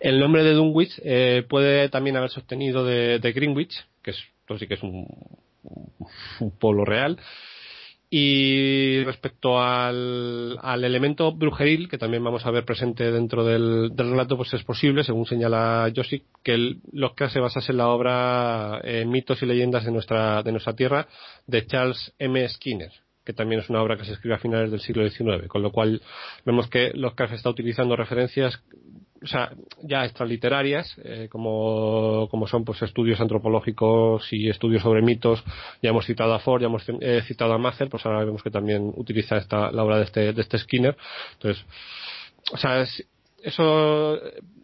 El 0.00 0.18
nombre 0.18 0.42
de 0.42 0.54
Dunwich 0.54 1.00
eh, 1.04 1.44
puede 1.48 1.88
también 1.90 2.16
haberse 2.16 2.40
obtenido 2.40 2.84
de, 2.84 3.20
de 3.20 3.32
Greenwich, 3.32 3.86
que 4.02 4.10
es, 4.10 4.18
pues 4.48 4.58
sí 4.58 4.66
que 4.66 4.74
es 4.74 4.82
un, 4.82 5.06
un 6.40 6.50
pueblo 6.58 6.84
real, 6.84 7.20
y 8.14 9.02
respecto 9.04 9.58
al, 9.58 10.58
al, 10.60 10.84
elemento 10.84 11.32
brujeril, 11.32 11.88
que 11.88 11.96
también 11.96 12.22
vamos 12.22 12.44
a 12.44 12.50
ver 12.50 12.66
presente 12.66 13.10
dentro 13.10 13.42
del, 13.42 13.96
del 13.96 14.10
relato, 14.10 14.36
pues 14.36 14.52
es 14.52 14.62
posible, 14.64 15.02
según 15.02 15.24
señala 15.24 15.90
Joshi, 15.96 16.22
que 16.44 16.52
el, 16.52 16.82
que 17.16 17.30
se 17.30 17.40
basase 17.40 17.72
en 17.72 17.78
la 17.78 17.88
obra 17.88 18.82
eh, 18.84 19.06
Mitos 19.06 19.42
y 19.42 19.46
leyendas 19.46 19.86
de 19.86 19.92
nuestra, 19.92 20.42
de 20.42 20.52
nuestra 20.52 20.76
tierra 20.76 21.08
de 21.46 21.64
Charles 21.64 22.12
M. 22.18 22.46
Skinner 22.50 22.92
que 23.24 23.32
también 23.32 23.60
es 23.60 23.70
una 23.70 23.80
obra 23.80 23.96
que 23.96 24.04
se 24.04 24.12
escribe 24.12 24.34
a 24.34 24.38
finales 24.38 24.70
del 24.72 24.80
siglo 24.80 25.08
XIX, 25.08 25.46
con 25.46 25.62
lo 25.62 25.70
cual 25.70 26.02
vemos 26.44 26.68
que 26.68 26.90
Lovecraft 26.92 27.34
está 27.34 27.50
utilizando 27.50 27.94
referencias 27.94 28.60
o 29.22 29.26
sea, 29.26 29.52
ya 29.82 30.04
extraliterarias, 30.04 30.94
eh, 31.04 31.28
como, 31.30 32.28
como 32.30 32.46
son 32.46 32.64
pues 32.64 32.82
estudios 32.82 33.20
antropológicos 33.20 34.32
y 34.32 34.48
estudios 34.48 34.82
sobre 34.82 35.02
mitos. 35.02 35.42
Ya 35.82 35.90
hemos 35.90 36.06
citado 36.06 36.34
a 36.34 36.40
Ford, 36.40 36.60
ya 36.60 36.66
hemos 36.66 36.84
eh, 36.88 37.22
citado 37.26 37.52
a 37.52 37.58
Mather, 37.58 37.88
pues 37.88 38.04
ahora 38.04 38.24
vemos 38.24 38.42
que 38.42 38.50
también 38.50 38.92
utiliza 38.96 39.36
esta, 39.36 39.70
la 39.70 39.84
obra 39.84 39.98
de 39.98 40.04
este, 40.04 40.32
de 40.32 40.40
este 40.40 40.58
Skinner. 40.58 40.96
Entonces, 41.34 41.64
o 42.52 42.56
sea, 42.56 42.80
es, 42.80 43.06
eso, 43.42 44.18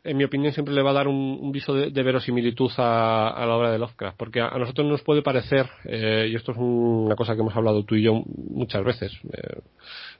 en 0.04 0.16
mi 0.16 0.24
opinión, 0.24 0.52
siempre 0.52 0.74
le 0.74 0.82
va 0.82 0.90
a 0.90 0.94
dar 0.94 1.08
un, 1.08 1.50
viso 1.52 1.74
de, 1.74 2.02
verosimilitud 2.02 2.70
a, 2.78 3.44
la 3.46 3.56
obra 3.56 3.70
de 3.70 3.78
Lovecraft, 3.78 4.16
porque 4.16 4.40
a, 4.40 4.50
nosotros 4.58 4.86
nos 4.86 5.02
puede 5.02 5.22
parecer, 5.22 5.68
eh, 5.84 6.28
y 6.30 6.34
esto 6.34 6.52
es 6.52 6.58
una 6.58 7.16
cosa 7.16 7.34
que 7.34 7.40
hemos 7.40 7.56
hablado 7.56 7.84
tú 7.84 7.94
y 7.94 8.02
yo 8.02 8.22
muchas 8.50 8.84
veces, 8.84 9.12
eh, 9.32 9.60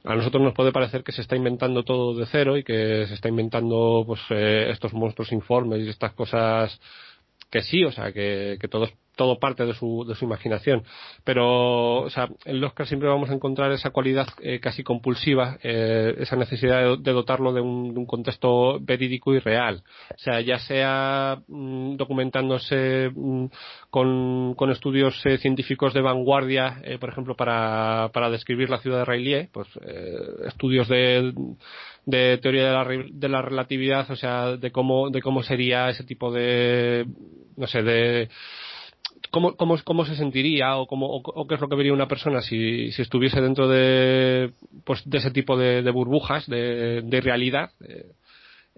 a 0.05 0.15
nosotros 0.15 0.43
nos 0.43 0.55
puede 0.55 0.73
parecer 0.73 1.03
que 1.03 1.13
se 1.13 1.23
está 1.23 1.37
inventando 1.37 1.83
todo 1.85 2.15
de 2.15 2.27
cero 2.27 2.57
y 2.57 2.65
que 2.65 3.07
se 3.07 3.15
está 3.15 3.29
inventando 3.29 4.05
pues 4.07 4.21
estos 4.31 4.93
monstruos 4.93 5.33
informes 5.33 5.81
y 5.81 5.89
estas 5.89 6.13
cosas 6.13 6.81
que 7.51 7.63
sí, 7.63 7.85
o 7.85 7.93
sea, 7.93 8.13
que, 8.13 8.59
que 8.61 8.69
todo, 8.69 8.89
todo 9.19 9.39
parte 9.39 9.67
de 9.67 9.75
su, 9.75 10.07
de 10.09 10.15
su 10.15 10.25
imaginación. 10.25 10.85
Pero, 11.25 12.03
o 12.03 12.11
sea, 12.11 12.29
en 12.47 12.65
Oscar 12.65 12.87
siempre 12.87 13.09
vamos 13.09 13.29
a 13.29 13.35
encontrar 13.35 13.73
esa 13.73 13.91
cualidad 13.91 14.29
eh, 14.41 14.61
casi 14.61 14.83
compulsiva, 14.83 15.59
eh, 15.63 16.15
esa 16.19 16.37
necesidad 16.37 16.97
de, 16.97 17.13
dotarlo 17.13 17.53
de 17.53 17.61
un, 17.61 18.07
contexto 18.07 18.79
verídico 18.81 19.35
y 19.35 19.41
real. 19.41 19.83
O 20.15 20.19
sea, 20.19 20.41
ya 20.41 20.59
sea 20.61 21.43
mm, 21.49 21.97
documentándose 21.97 23.11
mm, 23.13 23.47
con, 23.91 24.55
con, 24.55 24.71
estudios 24.71 25.21
eh, 25.27 25.39
científicos 25.39 25.93
de 25.93 26.01
vanguardia, 26.01 26.81
por 27.01 27.11
ejemplo, 27.11 27.35
para, 27.35 28.11
para 28.13 28.31
describir 28.31 28.71
la 28.71 28.79
ciudad 28.79 28.99
de 28.99 29.05
Rayleigh, 29.05 29.49
pues 29.53 29.69
estudios 30.47 30.87
de 30.89 31.33
de 32.09 32.39
teoría 32.39 32.69
de 32.69 32.73
la, 32.73 33.05
de 33.11 33.29
la 33.29 33.43
relatividad, 33.43 34.11
o 34.11 34.17
sea, 34.17 34.57
de 34.57 34.71
cómo, 34.71 35.11
de 35.11 35.21
cómo 35.21 35.43
sería 35.43 35.91
ese 35.91 36.05
tipo 36.05 36.33
de, 36.33 37.07
no 37.57 37.67
sé, 37.67 37.83
de, 37.83 38.31
cómo, 39.31 39.57
cómo, 39.57 39.77
cómo 39.85 40.05
se 40.05 40.17
sentiría 40.17 40.77
o, 40.77 40.87
cómo, 40.87 41.07
o, 41.09 41.47
qué 41.47 41.55
es 41.55 41.61
lo 41.61 41.69
que 41.69 41.77
vería 41.77 41.93
una 41.93 42.09
persona 42.09 42.41
si, 42.43 42.93
si 42.93 43.03
estuviese 43.03 43.41
dentro 43.41 43.69
de, 43.69 44.53
pues, 44.85 45.03
de 45.05 45.19
ese 45.19 45.31
tipo 45.31 45.57
de, 45.57 45.89
burbujas 45.91 46.47
de, 46.47 47.03
de 47.03 47.21
realidad. 47.21 47.71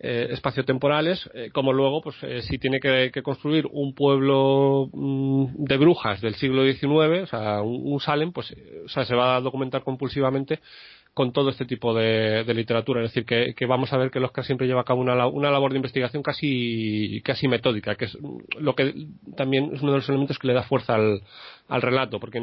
Eh, 0.03 0.29
espaciotemporales, 0.33 1.29
eh, 1.35 1.51
como 1.53 1.75
luego, 1.75 2.01
pues 2.01 2.17
eh, 2.23 2.41
si 2.41 2.57
tiene 2.57 2.81
que, 2.81 3.13
construir 3.23 3.67
un 3.71 3.95
pueblo 3.95 4.89
mm, 4.91 5.63
de 5.65 5.77
brujas 5.77 6.23
del 6.23 6.37
siglo 6.37 6.65
XIX, 6.65 7.25
o 7.25 7.27
sea, 7.27 7.61
un, 7.61 7.93
un 7.93 8.01
Salem, 8.01 8.33
pues 8.33 8.51
o 8.83 8.89
sea, 8.89 9.05
se 9.05 9.15
va 9.15 9.37
a 9.37 9.43
documentar 9.43 9.85
compulsivamente 9.85 10.61
con 11.15 11.33
todo 11.33 11.51
este 11.51 11.65
tipo 11.65 11.95
de, 11.95 12.45
literatura. 12.55 13.03
Es 13.03 13.13
decir, 13.13 13.25
que, 13.25 13.67
vamos 13.67 13.93
a 13.93 13.99
ver 13.99 14.11
que 14.11 14.19
el 14.19 14.29
siempre 14.43 14.67
lleva 14.67 14.83
a 14.83 14.85
cabo 14.85 15.01
una, 15.01 15.51
labor 15.51 15.73
de 15.73 15.79
investigación 15.79 16.23
casi, 16.23 17.21
casi 17.25 17.49
metódica, 17.49 17.95
que 17.97 18.07
es 18.07 18.19
lo 18.59 18.75
que 18.75 19.09
también 19.37 19.71
es 19.75 19.83
uno 19.83 19.93
de 19.93 19.99
los 19.99 20.09
elementos 20.09 20.39
que 20.39 20.47
le 20.47 20.55
da 20.55 20.63
fuerza 20.63 20.95
al, 20.95 21.23
al 21.69 21.83
relato, 21.83 22.21
porque 22.21 22.41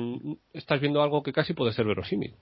estás 0.54 0.80
viendo 0.80 1.02
algo 1.02 1.24
que 1.24 1.34
casi 1.34 1.54
puede 1.54 1.74
ser 1.74 1.86
verosímil 1.86 2.34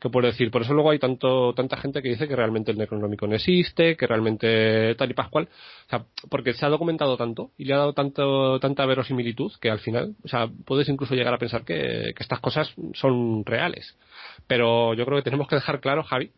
que 0.00 0.10
puede 0.10 0.28
decir. 0.28 0.50
Por 0.50 0.62
eso 0.62 0.74
luego 0.74 0.90
hay 0.90 0.98
tanto, 0.98 1.54
tanta 1.54 1.76
gente 1.76 2.02
que 2.02 2.10
dice 2.10 2.28
que 2.28 2.36
realmente 2.36 2.70
el 2.70 2.78
Necronomicon 2.78 3.32
existe, 3.32 3.96
que 3.96 4.06
realmente 4.06 4.94
tal 4.96 5.10
y 5.10 5.14
pascual. 5.14 5.48
O 5.86 5.90
sea, 5.90 6.04
porque 6.28 6.52
se 6.52 6.66
ha 6.66 6.68
documentado 6.68 7.16
tanto 7.16 7.50
y 7.56 7.64
le 7.64 7.74
ha 7.74 7.78
dado 7.78 7.92
tanto, 7.92 8.60
tanta 8.60 8.84
verosimilitud 8.86 9.52
que 9.60 9.70
al 9.70 9.78
final, 9.78 10.14
o 10.24 10.28
sea, 10.28 10.48
puedes 10.64 10.88
incluso 10.88 11.14
llegar 11.14 11.34
a 11.34 11.38
pensar 11.38 11.64
que, 11.64 12.12
que 12.14 12.22
estas 12.22 12.40
cosas 12.40 12.74
son 12.94 13.44
reales. 13.44 13.96
Pero 14.46 14.94
yo 14.94 15.04
creo 15.06 15.18
que 15.18 15.24
tenemos 15.24 15.48
que 15.48 15.56
dejar 15.56 15.80
claro, 15.80 16.02
Javi, 16.02 16.32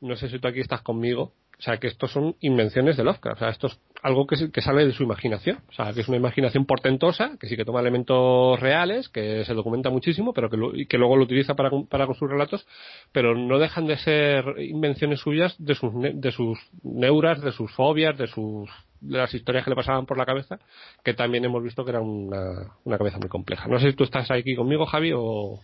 no 0.00 0.16
sé 0.16 0.28
si 0.28 0.38
tú 0.38 0.48
aquí 0.48 0.60
estás 0.60 0.82
conmigo, 0.82 1.32
o 1.58 1.62
sea, 1.62 1.78
que 1.78 1.88
estos 1.88 2.12
son 2.12 2.36
invenciones 2.40 2.96
de 2.96 3.02
Lovecraft. 3.02 3.36
O 3.36 3.40
sea, 3.40 3.48
esto 3.48 3.66
es 3.66 3.80
algo 4.02 4.28
que, 4.28 4.52
que, 4.52 4.60
sale 4.60 4.86
de 4.86 4.92
su 4.92 5.02
imaginación. 5.02 5.58
O 5.68 5.72
sea, 5.72 5.92
que 5.92 6.02
es 6.02 6.08
una 6.08 6.16
imaginación 6.16 6.66
portentosa, 6.66 7.32
que 7.40 7.48
sí 7.48 7.56
que 7.56 7.64
toma 7.64 7.80
elementos 7.80 8.60
reales, 8.60 9.08
que 9.08 9.44
se 9.44 9.54
documenta 9.54 9.90
muchísimo, 9.90 10.32
pero 10.32 10.48
que, 10.48 10.56
luego 10.98 11.16
lo 11.16 11.24
utiliza 11.24 11.54
para, 11.54 11.70
para 11.88 12.06
con 12.06 12.14
sus 12.14 12.30
relatos, 12.30 12.64
pero 13.10 13.34
no 13.34 13.58
dejan 13.58 13.86
de 13.86 13.96
ser 13.96 14.44
invenciones 14.58 15.18
suyas 15.20 15.56
de 15.58 15.74
sus, 15.74 15.92
de 15.94 16.30
sus 16.30 16.58
neuras, 16.84 17.40
de 17.40 17.50
sus 17.50 17.72
fobias, 17.72 18.16
de 18.16 18.28
sus 18.28 18.70
de 19.00 19.16
las 19.16 19.32
historias 19.32 19.64
que 19.64 19.70
le 19.70 19.76
pasaban 19.76 20.06
por 20.06 20.18
la 20.18 20.26
cabeza, 20.26 20.58
que 21.04 21.14
también 21.14 21.44
hemos 21.44 21.62
visto 21.62 21.84
que 21.84 21.90
era 21.90 22.00
una, 22.00 22.72
una 22.84 22.98
cabeza 22.98 23.18
muy 23.18 23.28
compleja. 23.28 23.68
No 23.68 23.78
sé 23.78 23.90
si 23.90 23.96
tú 23.96 24.04
estás 24.04 24.30
aquí 24.30 24.54
conmigo, 24.56 24.86
Javi, 24.86 25.12
o... 25.14 25.60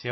Sí. 0.00 0.08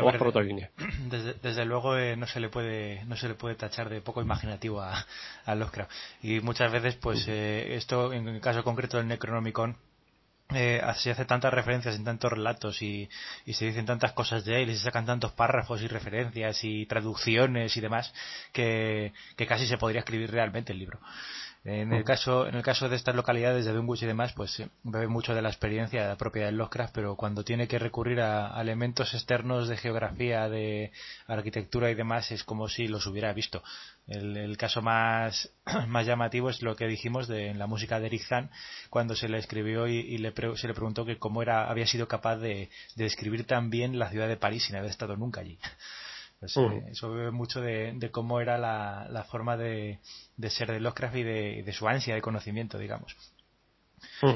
Desde, 1.09 1.33
desde 1.33 1.65
luego 1.65 1.97
eh, 1.97 2.15
no 2.15 2.27
se 2.27 2.39
le 2.39 2.49
puede 2.49 3.03
no 3.05 3.15
se 3.15 3.27
le 3.27 3.33
puede 3.33 3.55
tachar 3.55 3.89
de 3.89 4.01
poco 4.01 4.21
imaginativo 4.21 4.81
a, 4.81 5.05
a 5.45 5.55
Lovecraft 5.55 5.91
y 6.21 6.39
muchas 6.41 6.71
veces 6.71 6.95
pues 6.95 7.25
eh, 7.27 7.75
esto 7.75 8.13
en 8.13 8.27
el 8.27 8.39
caso 8.39 8.63
concreto 8.63 8.97
del 8.97 9.07
Necronomicon 9.07 9.77
eh, 10.53 10.81
se 10.95 11.11
hace 11.11 11.25
tantas 11.25 11.53
referencias 11.53 11.95
en 11.95 12.03
tantos 12.03 12.31
relatos 12.31 12.81
y, 12.81 13.07
y, 13.45 13.53
se 13.53 13.65
dicen 13.65 13.85
tantas 13.85 14.13
cosas 14.13 14.43
de 14.45 14.63
él 14.63 14.69
y 14.71 14.75
se 14.75 14.83
sacan 14.83 15.05
tantos 15.05 15.31
párrafos 15.33 15.79
y 15.83 15.87
referencias 15.87 16.63
y 16.63 16.87
traducciones 16.87 17.77
y 17.77 17.81
demás 17.81 18.11
que, 18.51 19.13
que 19.37 19.45
casi 19.45 19.67
se 19.67 19.77
podría 19.77 19.99
escribir 19.99 20.31
realmente 20.31 20.73
el 20.73 20.79
libro. 20.79 20.99
En 21.65 21.91
el 21.91 22.05
caso, 22.05 22.47
en 22.47 22.55
el 22.55 22.63
caso 22.63 22.87
de 22.87 22.95
estas 22.95 23.15
localidades 23.15 23.65
de 23.65 23.73
Dunwich 23.73 24.03
y 24.03 24.05
demás, 24.05 24.31
pues 24.31 24.63
bebe 24.83 25.07
mucho 25.07 25.35
de 25.35 25.41
la 25.41 25.49
experiencia 25.49 26.15
propia 26.15 26.45
de 26.45 26.53
Lovecraft, 26.53 26.95
pero 26.95 27.17
cuando 27.17 27.43
tiene 27.43 27.67
que 27.67 27.77
recurrir 27.77 28.21
a, 28.21 28.59
elementos 28.61 29.13
externos 29.13 29.67
de 29.67 29.75
geografía, 29.75 30.47
de 30.47 30.93
arquitectura 31.27 31.91
y 31.91 31.95
demás, 31.95 32.31
es 32.31 32.45
como 32.45 32.69
si 32.69 32.87
los 32.87 33.05
hubiera 33.07 33.33
visto. 33.33 33.61
El, 34.07 34.55
caso 34.55 34.81
más, 34.81 35.51
más 35.87 36.05
llamativo 36.05 36.49
es 36.49 36.61
lo 36.61 36.77
que 36.77 36.87
dijimos 36.87 37.27
de 37.27 37.47
en 37.49 37.59
la 37.59 37.67
música 37.67 37.99
de 37.99 38.07
Eric 38.07 38.23
Zahn, 38.23 38.49
cuando 38.89 39.13
se 39.15 39.27
le 39.27 39.37
escribió 39.37 39.85
y, 39.87 40.17
le 40.17 40.33
se 40.55 40.67
le 40.67 40.73
preguntó 40.73 41.05
que 41.05 41.17
cómo 41.17 41.41
era, 41.41 41.69
había 41.69 41.87
sido 41.87 42.07
capaz 42.07 42.37
de, 42.37 42.69
de 42.95 43.03
describir 43.03 43.45
tan 43.45 43.69
bien 43.69 43.99
la 43.99 44.09
ciudad 44.09 44.29
de 44.29 44.37
París 44.37 44.63
sin 44.63 44.77
haber 44.77 44.91
estado 44.91 45.17
nunca 45.17 45.41
allí. 45.41 45.59
Pues, 46.39 46.55
eh, 46.55 46.85
eso 46.91 47.11
bebe 47.11 47.31
mucho 47.31 47.59
de, 47.59 48.09
cómo 48.11 48.39
era 48.39 48.57
la, 48.57 49.25
forma 49.29 49.57
de, 49.57 49.99
ser 50.47 50.71
de 50.71 50.79
Lovecraft 50.79 51.15
y 51.17 51.23
de, 51.23 51.73
su 51.73 51.87
ansia 51.87 52.15
de 52.15 52.21
conocimiento, 52.21 52.77
digamos. 52.77 53.15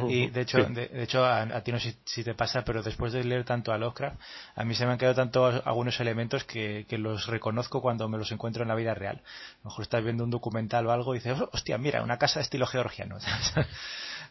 Y 0.09 0.27
de 0.27 0.41
hecho, 0.41 0.57
de, 0.57 0.89
hecho 1.03 1.25
a, 1.25 1.61
ti 1.61 1.71
no 1.71 1.79
sé 1.79 1.95
si, 2.03 2.21
te 2.21 2.33
pasa, 2.33 2.65
pero 2.65 2.83
después 2.83 3.13
de 3.13 3.23
leer 3.23 3.45
tanto 3.45 3.71
a 3.71 3.77
Lovecraft, 3.77 4.19
a 4.55 4.65
mí 4.65 4.75
se 4.75 4.85
me 4.85 4.91
han 4.91 4.97
quedado 4.97 5.15
tanto 5.15 5.45
algunos 5.45 5.97
elementos 6.01 6.43
que, 6.43 6.85
los 6.91 7.27
reconozco 7.27 7.81
cuando 7.81 8.09
me 8.09 8.17
los 8.17 8.31
encuentro 8.33 8.63
en 8.63 8.69
la 8.69 8.75
vida 8.75 8.93
real. 8.93 9.17
A 9.17 9.63
lo 9.63 9.69
mejor 9.69 9.83
estás 9.83 10.03
viendo 10.03 10.25
un 10.25 10.29
documental 10.29 10.85
o 10.87 10.91
algo 10.91 11.15
y 11.15 11.19
dices, 11.19 11.37
hostia, 11.53 11.77
mira, 11.77 12.03
una 12.03 12.17
casa 12.17 12.39
de 12.39 12.43
estilo 12.43 12.67
georgiano. 12.67 13.17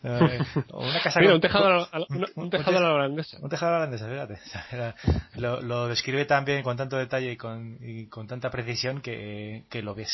Una 0.73 1.01
casa 1.01 1.21
Mira, 1.21 1.35
un 1.35 1.41
tejado, 1.41 1.69
a, 1.69 1.89
un, 2.35 2.51
tejado 2.51 2.79
a 2.79 2.81
la 2.81 2.93
holandesa. 2.93 3.39
Un 3.41 3.49
tejado 3.49 3.71
a 3.71 3.79
la 3.79 3.85
holandesa, 3.85 4.09
fíjate. 4.09 4.95
Lo, 5.41 5.61
lo, 5.61 5.87
describe 5.89 6.25
tan 6.25 6.45
bien, 6.45 6.63
con 6.63 6.77
tanto 6.77 6.97
detalle 6.97 7.33
y 7.33 7.37
con, 7.37 7.79
y 7.81 8.07
con 8.07 8.27
tanta 8.27 8.51
precisión 8.51 9.01
que, 9.01 9.65
que 9.71 9.83
lo 9.83 9.95
ves. 9.95 10.13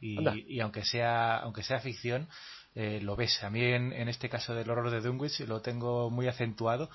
Y, 0.00 0.18
y, 0.46 0.60
aunque 0.60 0.84
sea 0.84 1.38
aunque 1.38 1.62
sea 1.62 1.80
ficción, 1.80 2.28
eh, 2.74 3.00
lo 3.02 3.16
ves. 3.16 3.42
A 3.42 3.50
mí 3.50 3.62
en, 3.62 3.92
en, 3.92 4.08
este 4.08 4.28
caso 4.28 4.54
del 4.54 4.70
horror 4.70 4.90
de 4.90 5.00
Dunwich 5.00 5.40
lo 5.40 5.60
tengo 5.60 6.10
muy 6.10 6.28
acentuado. 6.28 6.88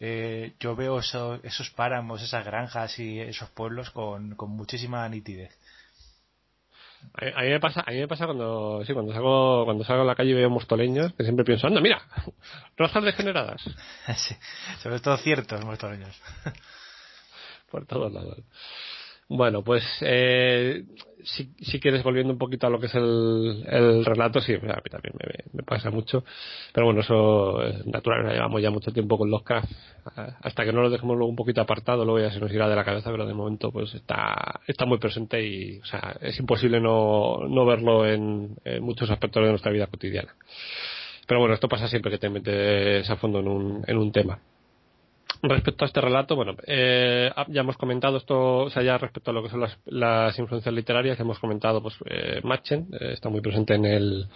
Eh, 0.00 0.54
yo 0.58 0.74
veo 0.74 0.98
esos 0.98 1.70
páramos, 1.76 2.22
esas 2.22 2.44
granjas 2.44 2.98
y 2.98 3.20
esos 3.20 3.50
pueblos 3.50 3.90
con, 3.90 4.34
con 4.34 4.50
muchísima 4.50 5.08
nitidez. 5.08 5.56
A, 7.14 7.42
mí 7.42 7.50
me 7.50 7.60
pasa, 7.60 7.84
a 7.86 7.90
mí 7.90 7.98
me 7.98 8.08
pasa 8.08 8.26
cuando, 8.26 8.82
sí, 8.86 8.92
cuando 8.94 9.12
salgo, 9.12 9.64
cuando 9.64 9.84
salgo 9.84 10.02
a 10.02 10.06
la 10.06 10.14
calle 10.14 10.30
y 10.30 10.34
veo 10.34 10.48
mostoleños, 10.48 11.12
que 11.12 11.24
siempre 11.24 11.44
pienso, 11.44 11.66
anda, 11.66 11.80
mira, 11.80 12.02
razas 12.76 13.04
degeneradas. 13.04 13.62
sí, 14.16 14.34
sobre 14.82 15.00
todo 15.00 15.16
ciertos 15.18 15.64
mostoleños. 15.64 16.20
Por 17.70 17.86
todos 17.86 18.12
lados. 18.12 18.38
Bueno, 19.34 19.62
pues 19.64 19.82
eh, 20.02 20.84
si, 21.24 21.80
quieres 21.80 22.02
volviendo 22.02 22.34
un 22.34 22.38
poquito 22.38 22.66
a 22.66 22.70
lo 22.70 22.78
que 22.78 22.84
es 22.84 22.94
el, 22.94 23.64
el 23.66 24.04
relato, 24.04 24.42
sí, 24.42 24.52
a 24.52 24.58
mí 24.58 24.90
también 24.90 25.14
me, 25.54 25.62
pasa 25.62 25.90
mucho. 25.90 26.22
Pero 26.74 26.84
bueno, 26.84 27.00
eso 27.00 27.62
es 27.62 27.86
natural, 27.86 28.30
llevamos 28.30 28.60
ya 28.60 28.70
mucho 28.70 28.92
tiempo 28.92 29.16
con 29.16 29.30
los 29.30 29.42
CAF. 29.42 29.64
Hasta 30.42 30.64
que 30.66 30.72
no 30.72 30.82
lo 30.82 30.90
dejemos 30.90 31.16
luego 31.16 31.30
un 31.30 31.36
poquito 31.36 31.62
apartado, 31.62 32.04
luego 32.04 32.20
ya 32.20 32.30
se 32.30 32.40
nos 32.40 32.52
irá 32.52 32.68
de 32.68 32.76
la 32.76 32.84
cabeza, 32.84 33.10
pero 33.10 33.26
de 33.26 33.32
momento 33.32 33.72
pues 33.72 33.94
está, 33.94 34.60
está 34.66 34.84
muy 34.84 34.98
presente 34.98 35.42
y 35.42 35.78
o 35.78 35.86
sea, 35.86 36.14
es 36.20 36.38
imposible 36.38 36.78
no, 36.78 37.38
no 37.48 37.64
verlo 37.64 38.06
en, 38.06 38.54
en 38.64 38.82
muchos 38.82 39.10
aspectos 39.10 39.42
de 39.44 39.48
nuestra 39.48 39.72
vida 39.72 39.86
cotidiana. 39.86 40.34
Pero 41.26 41.40
bueno, 41.40 41.54
esto 41.54 41.68
pasa 41.68 41.88
siempre 41.88 42.10
que 42.10 42.18
te 42.18 42.28
metes 42.28 43.08
a 43.08 43.16
fondo 43.16 43.38
en 43.40 43.48
un, 43.48 43.84
en 43.86 43.96
un 43.96 44.12
tema. 44.12 44.40
Respecto 45.44 45.84
a 45.84 45.88
este 45.88 46.00
relato, 46.00 46.36
bueno, 46.36 46.54
eh, 46.68 47.28
ah, 47.34 47.44
ya 47.48 47.62
hemos 47.62 47.76
comentado 47.76 48.16
esto, 48.16 48.58
o 48.58 48.70
sea, 48.70 48.80
ya 48.84 48.96
respecto 48.96 49.32
a 49.32 49.34
lo 49.34 49.42
que 49.42 49.48
son 49.48 49.66
las, 49.86 50.38
influencias 50.38 50.72
literarias, 50.72 51.18
hemos 51.18 51.40
comentado, 51.40 51.82
pues, 51.82 51.96
eh, 52.06 52.40
Machen, 52.44 52.86
eh, 52.92 53.14
está 53.14 53.28
muy 53.28 53.40
presente 53.40 53.74
en 53.74 53.84
el, 53.84 54.26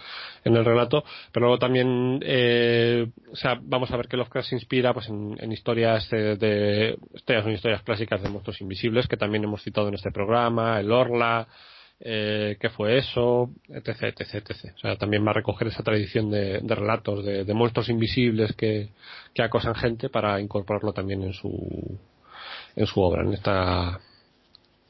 en 0.43 0.57
el 0.57 0.65
relato, 0.65 1.05
pero 1.31 1.45
luego 1.45 1.59
también, 1.59 2.19
eh, 2.23 3.07
o 3.31 3.35
sea, 3.37 3.57
vamos 3.61 3.89
a 3.91 3.95
ver 3.95 4.09
que 4.09 4.17
Lovecraft 4.17 4.49
se 4.49 4.55
inspira, 4.55 4.93
pues, 4.93 5.07
en, 5.07 5.37
en 5.39 5.49
historias 5.53 6.09
de, 6.09 6.35
de, 6.35 6.97
estas 7.13 7.41
son 7.41 7.53
historias 7.53 7.83
clásicas 7.83 8.21
de 8.21 8.27
monstruos 8.29 8.59
invisibles, 8.59 9.07
que 9.07 9.15
también 9.15 9.45
hemos 9.45 9.63
citado 9.63 9.87
en 9.87 9.93
este 9.93 10.11
programa, 10.11 10.77
el 10.81 10.91
Orla, 10.91 11.47
eh, 11.99 12.57
qué 12.59 12.69
fue 12.69 12.97
eso, 12.97 13.49
etc, 13.69 14.13
etc, 14.19 14.35
etc. 14.35 14.73
O 14.75 14.79
sea, 14.79 14.95
también 14.97 15.25
va 15.25 15.31
a 15.31 15.35
recoger 15.35 15.67
esa 15.67 15.83
tradición 15.83 16.29
de, 16.29 16.59
relatos 16.59 17.25
de, 17.25 17.53
monstruos 17.53 17.89
invisibles 17.89 18.53
que, 18.53 18.89
que, 19.33 19.41
acosan 19.41 19.75
gente 19.75 20.09
para 20.09 20.39
incorporarlo 20.39 20.93
también 20.93 21.23
en 21.23 21.33
su, 21.33 21.99
en 22.75 22.85
su 22.85 23.01
obra, 23.01 23.23
en 23.23 23.33
esta, 23.33 23.99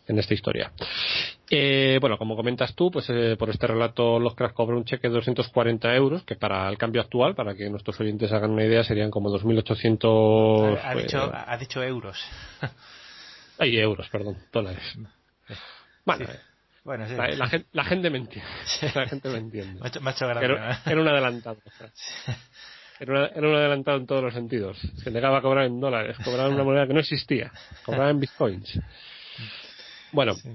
en 0.06 0.20
esta 0.20 0.34
historia. 0.34 0.72
Eh, 1.50 1.98
bueno, 2.02 2.18
como 2.18 2.36
comentas 2.36 2.76
tú, 2.76 2.92
pues 2.92 3.10
eh, 3.10 3.38
por 3.40 3.50
este 3.50 3.68
relato 3.68 4.20
los 4.20 4.36
cracks 4.36 4.54
cobran 4.54 4.80
un 4.80 4.84
cheque 4.84 5.08
de 5.08 5.14
240 5.14 5.96
euros, 5.96 6.24
que 6.24 6.36
para 6.36 6.68
el 6.68 6.78
cambio 6.78 7.02
actual, 7.02 7.36
para 7.36 7.56
que 7.56 7.70
nuestros 7.70 7.98
oyentes 8.02 8.34
hagan 8.34 8.52
una 8.52 8.66
idea, 8.66 8.84
serían 8.84 9.12
como 9.12 9.30
2.800... 9.30 10.78
Ha, 10.78 10.90
ha, 10.90 10.96
dicho, 10.96 11.32
ha 11.34 11.58
dicho 11.58 11.82
euros. 11.82 12.20
Ay, 13.60 13.78
euros, 13.78 14.10
perdón, 14.10 14.38
dólares. 14.52 14.84
Bueno, 16.06 16.26
Sí. 16.26 16.32
Bueno, 16.88 17.06
sí. 17.06 17.16
la, 17.16 17.28
la 17.28 17.48
gente, 17.50 17.68
la 17.74 17.84
gente 17.84 18.10
me 18.10 18.18
entiende. 18.18 18.50
La 18.96 19.08
gente 19.08 19.28
me 19.30 19.38
entiende. 19.40 19.80
Macho, 19.82 20.00
macho 20.00 20.26
grande, 20.26 20.46
Era, 20.46 20.80
¿no? 20.86 20.92
era 20.92 21.02
un 21.02 21.08
adelantado. 21.10 21.58
Era, 23.00 23.12
una- 23.14 23.28
era 23.28 23.48
un 23.50 23.56
adelantado 23.56 23.98
en 23.98 24.08
todos 24.08 24.24
los 24.24 24.34
sentidos. 24.34 24.80
Se 25.04 25.12
negaba 25.12 25.40
a 25.40 25.42
cobrar 25.42 25.66
en 25.66 25.80
dólares, 25.82 26.16
cobraba 26.24 26.48
en 26.48 26.56
una 26.56 26.64
moneda 26.64 26.88
que 26.88 26.94
no 26.94 27.02
existía, 27.02 27.52
cobraba 27.84 28.10
en 28.10 28.20
bitcoins. 28.22 28.80
Bueno, 30.14 30.34
Sí. 30.34 30.50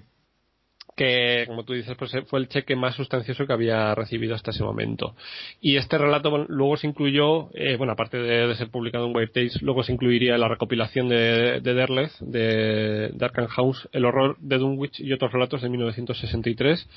Que 1.03 1.45
como 1.49 1.65
tú 1.65 1.73
dices, 1.73 1.97
pues 1.97 2.15
eh, 2.15 2.23
fue 2.23 2.39
el 2.39 2.49
cheque 2.49 2.77
más 2.77 2.95
sustancioso 2.95 3.45
que 3.45 3.53
había 3.53 3.93
recibido 3.95 4.37
hasta 4.37 4.53
ese 4.53 4.63
momento. 4.63 5.17
Y 5.61 5.77
este 5.77 5.99
relato 5.99 6.47
luego 6.49 6.77
se 6.77 6.87
incluyó, 6.87 7.49
eh, 7.55 7.77
bueno, 7.77 7.95
aparte 7.95 8.19
de, 8.19 8.55
ser 8.55 8.71
publicado 8.71 9.07
en 9.07 9.31
Days, 9.35 9.61
luego 9.63 9.83
se 9.83 9.93
incluiría 9.93 10.39
la 10.39 10.47
recopilación 10.47 11.09
de, 11.09 11.61
de 11.61 11.75
Derleth, 11.75 12.19
de, 12.21 13.13
Arkham 13.21 13.49
House, 13.49 13.89
El 13.93 14.05
horror 14.05 14.37
de 14.39 14.59
Dunwich 14.59 15.01
y 15.01 15.13
otros 15.13 15.33
relatos 15.33 15.63
de 15.63 15.69
1963, 15.71 16.89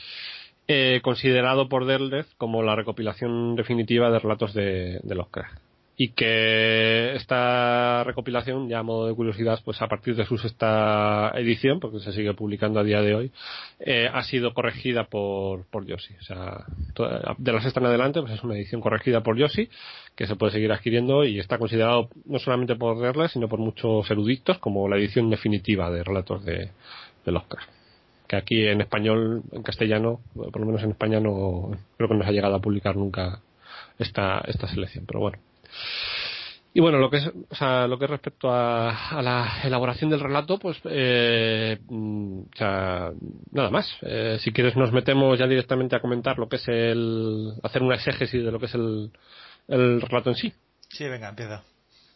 eh, 0.67 0.99
considerado 1.01 1.67
por 1.67 1.85
Derleth 1.85 2.27
como 2.37 2.61
la 2.61 2.75
recopilación 2.75 3.55
definitiva 3.55 4.11
de 4.11 4.19
relatos 4.19 4.53
de 4.53 4.99
Lovecraft. 5.03 5.64
Y 5.97 6.09
que 6.09 7.15
esta 7.15 8.03
recopilación, 8.03 8.67
ya 8.67 8.79
a 8.79 8.83
modo 8.83 9.07
de 9.07 9.15
curiosidad, 9.15 9.59
pues 9.63 9.81
a 9.81 9.87
partir 9.87 10.15
de 10.15 10.25
su 10.25 10.37
sexta 10.37 11.31
edición, 11.35 11.79
porque 11.79 11.99
se 11.99 12.11
sigue 12.11 12.33
publicando 12.33 12.81
a 12.81 12.83
día 12.83 13.01
de 13.01 13.15
hoy, 13.15 13.31
eh, 13.79 14.09
ha 14.11 14.23
sido 14.23 14.53
corregida 14.53 15.05
por, 15.05 15.65
por 15.67 15.85
Yoshi. 15.85 16.15
O 16.15 16.23
sea, 16.23 16.65
de 17.37 17.51
la 17.53 17.61
sexta 17.61 17.79
en 17.79 17.85
adelante, 17.85 18.19
pues 18.19 18.33
es 18.33 18.43
una 18.43 18.55
edición 18.55 18.81
corregida 18.81 19.21
por 19.21 19.37
Yoshi, 19.37 19.69
que 20.15 20.27
se 20.27 20.35
puede 20.35 20.51
seguir 20.51 20.71
adquiriendo 20.73 21.23
y 21.23 21.39
está 21.39 21.57
considerado 21.57 22.09
no 22.25 22.39
solamente 22.39 22.75
por 22.75 22.99
Derleth, 22.99 23.31
sino 23.31 23.47
por 23.47 23.59
muchos 23.59 24.09
eruditos 24.11 24.57
como 24.59 24.89
la 24.89 24.97
edición 24.97 25.29
definitiva 25.29 25.89
de 25.89 26.03
relatos 26.03 26.43
de, 26.43 26.71
de 27.25 27.31
Lovecraft 27.31 27.75
que 28.27 28.35
aquí 28.35 28.67
en 28.67 28.81
español, 28.81 29.43
en 29.51 29.63
castellano, 29.63 30.19
por 30.33 30.59
lo 30.59 30.65
menos 30.65 30.83
en 30.83 30.91
España 30.91 31.19
no 31.19 31.71
creo 31.97 32.09
que 32.09 32.15
no 32.15 32.23
se 32.23 32.29
ha 32.29 32.33
llegado 32.33 32.55
a 32.55 32.61
publicar 32.61 32.95
nunca 32.95 33.41
esta, 33.99 34.39
esta 34.47 34.67
selección, 34.67 35.05
pero 35.05 35.19
bueno. 35.19 35.37
Y 36.73 36.81
bueno, 36.81 36.97
lo 36.97 37.09
que 37.09 37.17
es, 37.17 37.27
o 37.27 37.55
sea, 37.55 37.87
lo 37.87 37.97
que 37.97 38.03
es 38.03 38.11
respecto 38.11 38.51
a, 38.51 39.17
a 39.17 39.21
la 39.21 39.61
elaboración 39.63 40.09
del 40.09 40.19
relato, 40.19 40.59
pues, 40.59 40.77
eh, 40.83 41.79
mm, 41.87 42.39
o 42.39 42.57
sea, 42.57 43.11
nada 43.51 43.69
más. 43.69 43.89
Eh, 44.01 44.37
si 44.41 44.51
quieres 44.51 44.75
nos 44.75 44.91
metemos 44.91 45.39
ya 45.39 45.47
directamente 45.47 45.95
a 45.95 46.01
comentar 46.01 46.37
lo 46.37 46.49
que 46.49 46.57
es 46.57 46.67
el, 46.67 47.53
hacer 47.63 47.81
una 47.81 47.95
exégesis 47.95 48.43
de 48.43 48.51
lo 48.51 48.59
que 48.59 48.65
es 48.65 48.75
el, 48.75 49.09
el 49.69 50.01
relato 50.01 50.31
en 50.31 50.35
sí. 50.35 50.53
Sí, 50.89 51.05
venga, 51.05 51.29
empieza. 51.29 51.63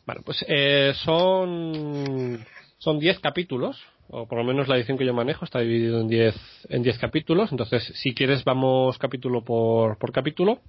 Bueno, 0.05 0.23
pues 0.25 0.43
eh, 0.49 0.91
son 1.05 2.45
son 2.79 2.97
10 2.97 3.19
capítulos, 3.19 3.77
o 4.09 4.27
por 4.27 4.39
lo 4.39 4.43
menos 4.43 4.67
la 4.67 4.77
edición 4.77 4.97
que 4.97 5.05
yo 5.05 5.13
manejo 5.13 5.45
está 5.45 5.59
dividido 5.59 6.01
en 6.01 6.07
10 6.07 6.35
en 6.69 6.83
10 6.83 6.97
capítulos, 6.97 7.51
entonces 7.51 7.91
si 7.95 8.13
quieres 8.13 8.43
vamos 8.43 8.97
capítulo 8.97 9.43
por, 9.43 9.97
por 9.97 10.11
capítulo. 10.11 10.59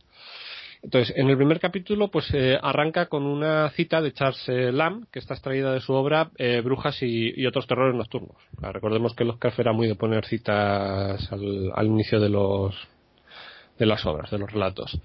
Entonces, 0.83 1.15
en 1.17 1.29
el 1.29 1.37
primer 1.37 1.61
capítulo, 1.61 2.09
pues 2.09 2.33
eh, 2.33 2.59
arranca 2.61 3.07
con 3.07 3.25
una 3.25 3.69
cita 3.71 4.01
de 4.01 4.13
Charles 4.13 4.43
eh, 4.49 4.73
Lamb, 4.73 5.07
que 5.11 5.19
está 5.19 5.35
extraída 5.35 5.73
de 5.73 5.81
su 5.81 5.93
obra 5.93 6.31
eh, 6.39 6.63
Brujas 6.65 7.03
y, 7.03 7.47
otros 7.47 7.67
terrores 7.67 7.95
nocturnos. 7.95 8.37
Recordemos 8.61 9.15
que 9.15 9.25
Lovecraft 9.25 9.59
era 9.59 9.73
muy 9.73 9.89
de 9.89 9.95
poner 9.95 10.25
citas 10.25 11.31
al, 11.31 11.87
inicio 11.87 12.19
de 12.19 12.31
los 12.31 12.75
de 13.79 13.87
las 13.87 14.05
obras, 14.05 14.31
de 14.31 14.39
los 14.39 14.53
relatos. 14.53 15.01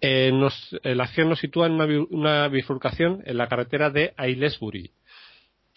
Eh, 0.00 0.30
nos, 0.32 0.54
eh, 0.84 0.94
la 0.94 1.04
acción 1.04 1.28
nos 1.28 1.40
sitúa 1.40 1.66
en 1.66 1.72
una, 1.72 1.86
una 2.10 2.48
bifurcación 2.48 3.22
en 3.26 3.36
la 3.36 3.48
carretera 3.48 3.90
de 3.90 4.14
Aylesbury, 4.16 4.92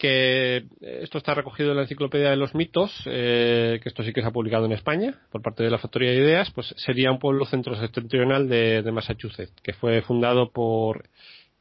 que 0.02 0.64
esto 0.80 1.18
está 1.18 1.32
recogido 1.32 1.70
en 1.70 1.76
la 1.76 1.82
enciclopedia 1.82 2.30
de 2.30 2.36
los 2.36 2.56
mitos, 2.56 2.92
eh, 3.06 3.78
que 3.80 3.88
esto 3.88 4.02
sí 4.02 4.12
que 4.12 4.20
se 4.20 4.26
ha 4.26 4.32
publicado 4.32 4.66
en 4.66 4.72
España 4.72 5.14
por 5.30 5.42
parte 5.42 5.62
de 5.62 5.70
la 5.70 5.78
Factoría 5.78 6.10
de 6.10 6.16
Ideas, 6.16 6.50
pues 6.50 6.74
sería 6.76 7.12
un 7.12 7.20
pueblo 7.20 7.46
centro 7.46 7.76
septentrional 7.76 8.48
de, 8.48 8.82
Massachusetts, 8.90 9.54
que 9.62 9.74
fue 9.74 10.02
fundado 10.02 10.50
por 10.50 11.04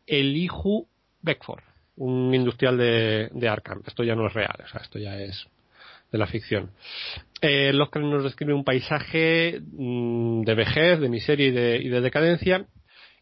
Elihu 0.08 0.88
Beckford, 1.22 1.62
un 1.98 2.34
industrial 2.34 2.80
de, 2.80 3.48
Arkham. 3.48 3.84
Esto 3.86 4.04
ya 4.04 4.16
no 4.16 4.26
es 4.26 4.34
real, 4.34 4.58
o 4.66 4.68
sea, 4.68 4.82
esto 4.82 4.98
ya 4.98 5.20
es 5.20 5.48
de 6.12 6.18
la 6.18 6.26
ficción. 6.26 6.72
Eh, 7.42 7.72
Lovecraft 7.74 8.08
nos 8.08 8.24
describe 8.24 8.56
un 8.56 8.64
paisaje 8.64 9.62
mm, 9.62 10.42
de 10.42 10.56
vejez, 10.56 11.00
de 11.00 11.10
miseria 11.10 11.46
y 11.46 11.52
de, 11.52 11.78
y 11.78 11.90
de 11.90 12.02
decadencia, 12.02 12.66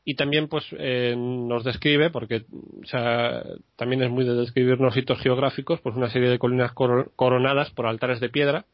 y 0.06 0.16
también 0.16 0.48
pues 0.48 0.66
eh, 0.78 1.16
nos 1.18 1.64
describe, 1.64 2.10
porque 2.10 2.46
o 2.82 2.86
sea, 2.86 3.44
también 3.76 4.02
es 4.02 4.10
muy 4.10 4.26
de 4.26 4.34
describirnos 4.34 4.98
hitos 4.98 5.20
geográficos, 5.20 5.82
pues 5.82 5.96
una 5.96 6.10
serie 6.10 6.30
de 6.30 6.40
colinas 6.40 6.72
coro- 6.74 7.12
coronadas 7.16 7.70
por 7.72 7.86
altares 7.86 8.20
de 8.20 8.30
piedra 8.30 8.66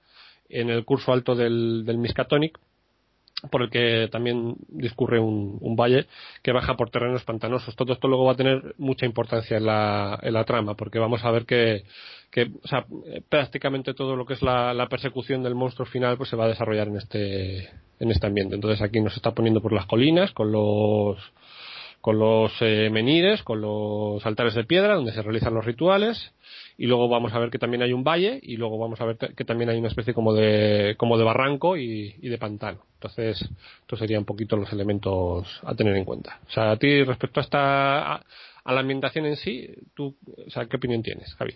en 0.49 0.69
el 0.69 0.85
curso 0.85 1.11
alto 1.11 1.35
del, 1.35 1.83
del 1.85 1.97
Miskatonic, 1.97 2.59
por 3.49 3.63
el 3.63 3.69
que 3.69 4.07
también 4.11 4.55
discurre 4.67 5.19
un, 5.19 5.75
valle 5.75 6.07
que 6.41 6.51
baja 6.51 6.75
por 6.75 6.89
terrenos 6.89 7.23
pantanosos. 7.23 7.75
Todo 7.75 7.93
esto 7.93 8.07
luego 8.07 8.25
va 8.25 8.33
a 8.33 8.37
tener 8.37 8.75
mucha 8.77 9.05
importancia 9.05 9.57
en 9.57 9.65
la, 9.65 10.19
en 10.21 10.33
la 10.33 10.45
trama, 10.45 10.75
porque 10.75 10.99
vamos 10.99 11.23
a 11.25 11.31
ver 11.31 11.45
que, 11.45 11.83
que 12.31 12.51
o 12.63 12.67
sea, 12.67 12.85
prácticamente 13.29 13.93
todo 13.93 14.15
lo 14.15 14.25
que 14.25 14.33
es 14.33 14.41
la, 14.41 14.73
la 14.73 14.87
persecución 14.87 15.43
del 15.43 15.55
monstruo 15.55 15.85
final 15.85 16.17
pues 16.17 16.29
se 16.29 16.35
va 16.35 16.45
a 16.45 16.49
desarrollar 16.49 16.87
en 16.87 16.97
este, 16.97 17.69
en 17.99 18.11
este 18.11 18.27
ambiente. 18.27 18.55
Entonces 18.55 18.81
aquí 18.81 19.01
nos 19.01 19.15
está 19.15 19.31
poniendo 19.31 19.61
por 19.61 19.73
las 19.73 19.85
colinas 19.85 20.31
con 20.31 20.51
los 20.51 21.17
con 22.05 22.19
los 22.19 22.51
eh, 22.61 22.91
menires, 22.91 23.41
con 23.41 23.61
los 23.61 24.23
altares 24.27 24.53
de 24.53 24.63
piedra 24.63 24.93
donde 24.93 25.11
se 25.11 25.23
realizan 25.23 25.55
los 25.55 25.65
rituales 25.65 26.35
y 26.77 26.85
luego 26.85 27.09
vamos 27.09 27.33
a 27.33 27.39
ver 27.39 27.49
que 27.49 27.57
también 27.57 27.81
hay 27.81 27.93
un 27.93 28.03
valle 28.03 28.39
y 28.43 28.57
luego 28.57 28.77
vamos 28.77 29.01
a 29.01 29.05
ver 29.05 29.17
que 29.17 29.43
también 29.43 29.71
hay 29.71 29.79
una 29.79 29.87
especie 29.87 30.13
como 30.13 30.31
de 30.31 30.93
como 30.99 31.17
de 31.17 31.23
barranco 31.23 31.77
y, 31.77 32.13
y 32.21 32.29
de 32.29 32.37
pantano. 32.37 32.81
Entonces, 32.93 33.49
estos 33.81 33.97
serían 33.97 34.19
un 34.19 34.25
poquito 34.25 34.55
los 34.55 34.71
elementos 34.71 35.47
a 35.63 35.73
tener 35.73 35.95
en 35.95 36.05
cuenta. 36.05 36.41
O 36.47 36.51
sea, 36.51 36.69
a 36.69 36.77
ti 36.77 37.03
respecto 37.03 37.39
a 37.39 37.43
esta 37.43 38.13
a, 38.13 38.23
a 38.63 38.71
la 38.71 38.81
ambientación 38.81 39.25
en 39.25 39.37
sí, 39.37 39.67
tú, 39.95 40.15
o 40.45 40.49
sea, 40.51 40.67
¿qué 40.67 40.77
opinión 40.77 41.01
tienes, 41.01 41.33
Javi? 41.33 41.55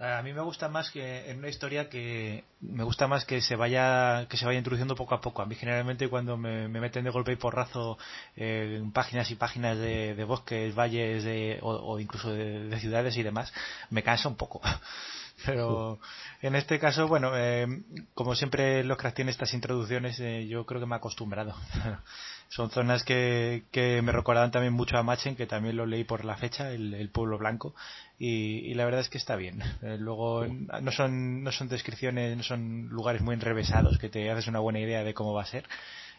A 0.00 0.22
mí 0.22 0.32
me 0.32 0.42
gusta 0.42 0.68
más 0.68 0.92
que 0.92 1.28
en 1.28 1.38
una 1.38 1.48
historia 1.48 1.88
que 1.88 2.44
me 2.60 2.84
gusta 2.84 3.08
más 3.08 3.24
que 3.24 3.40
se 3.40 3.56
vaya 3.56 4.26
que 4.28 4.36
se 4.36 4.46
vaya 4.46 4.58
introduciendo 4.58 4.94
poco 4.94 5.16
a 5.16 5.20
poco. 5.20 5.42
A 5.42 5.46
mí 5.46 5.56
generalmente 5.56 6.08
cuando 6.08 6.36
me, 6.36 6.68
me 6.68 6.80
meten 6.80 7.02
de 7.02 7.10
golpe 7.10 7.32
y 7.32 7.36
porrazo 7.36 7.98
eh, 8.36 8.76
en 8.78 8.92
páginas 8.92 9.28
y 9.32 9.34
páginas 9.34 9.76
de, 9.76 10.14
de 10.14 10.24
bosques, 10.24 10.72
valles 10.72 11.24
de, 11.24 11.58
o, 11.62 11.70
o 11.70 11.98
incluso 11.98 12.32
de, 12.32 12.68
de 12.68 12.78
ciudades 12.78 13.16
y 13.16 13.24
demás, 13.24 13.52
me 13.90 14.04
cansa 14.04 14.28
un 14.28 14.36
poco. 14.36 14.60
Pero 15.46 15.98
en 16.42 16.56
este 16.56 16.78
caso, 16.78 17.06
bueno, 17.06 17.32
eh, 17.36 17.66
como 18.14 18.34
siempre 18.34 18.82
los 18.84 18.98
cracks 18.98 19.14
tienen 19.16 19.30
estas 19.30 19.54
introducciones, 19.54 20.18
eh, 20.20 20.46
yo 20.48 20.66
creo 20.66 20.80
que 20.80 20.86
me 20.86 20.94
he 20.94 20.98
acostumbrado. 20.98 21.54
Son 22.48 22.70
zonas 22.70 23.04
que, 23.04 23.64
que 23.70 24.00
me 24.00 24.10
recordaban 24.10 24.50
también 24.50 24.72
mucho 24.72 24.96
a 24.96 25.02
Machen, 25.02 25.36
que 25.36 25.46
también 25.46 25.76
lo 25.76 25.84
leí 25.84 26.04
por 26.04 26.24
la 26.24 26.36
fecha, 26.36 26.70
el, 26.72 26.94
el 26.94 27.10
pueblo 27.10 27.36
blanco, 27.36 27.74
y, 28.18 28.70
y 28.70 28.74
la 28.74 28.86
verdad 28.86 29.02
es 29.02 29.10
que 29.10 29.18
está 29.18 29.36
bien. 29.36 29.62
Eh, 29.82 29.96
luego 29.98 30.46
no 30.46 30.90
son, 30.90 31.44
no 31.44 31.52
son 31.52 31.68
descripciones, 31.68 32.36
no 32.36 32.42
son 32.42 32.88
lugares 32.88 33.20
muy 33.20 33.34
enrevesados 33.34 33.98
que 33.98 34.08
te 34.08 34.30
haces 34.30 34.48
una 34.48 34.60
buena 34.60 34.80
idea 34.80 35.04
de 35.04 35.12
cómo 35.14 35.34
va 35.34 35.42
a 35.42 35.46
ser. 35.46 35.64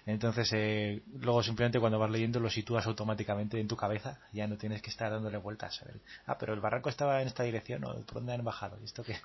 Entonces, 0.05 0.51
eh, 0.53 1.01
luego 1.19 1.43
simplemente 1.43 1.79
cuando 1.79 1.99
vas 1.99 2.09
leyendo 2.09 2.39
lo 2.39 2.49
sitúas 2.49 2.85
automáticamente 2.87 3.59
en 3.59 3.67
tu 3.67 3.75
cabeza, 3.75 4.19
ya 4.33 4.47
no 4.47 4.57
tienes 4.57 4.81
que 4.81 4.89
estar 4.89 5.11
dándole 5.11 5.37
vueltas. 5.37 5.81
A 5.81 5.85
ver, 5.85 5.95
ah, 6.25 6.37
pero 6.39 6.53
el 6.53 6.59
barranco 6.59 6.89
estaba 6.89 7.21
en 7.21 7.27
esta 7.27 7.43
dirección, 7.43 7.83
o 7.85 7.93
por 8.05 8.15
dónde 8.15 8.33
han 8.33 8.43
bajado, 8.43 8.77
¿Y 8.81 8.85
esto 8.85 9.03
qué? 9.03 9.15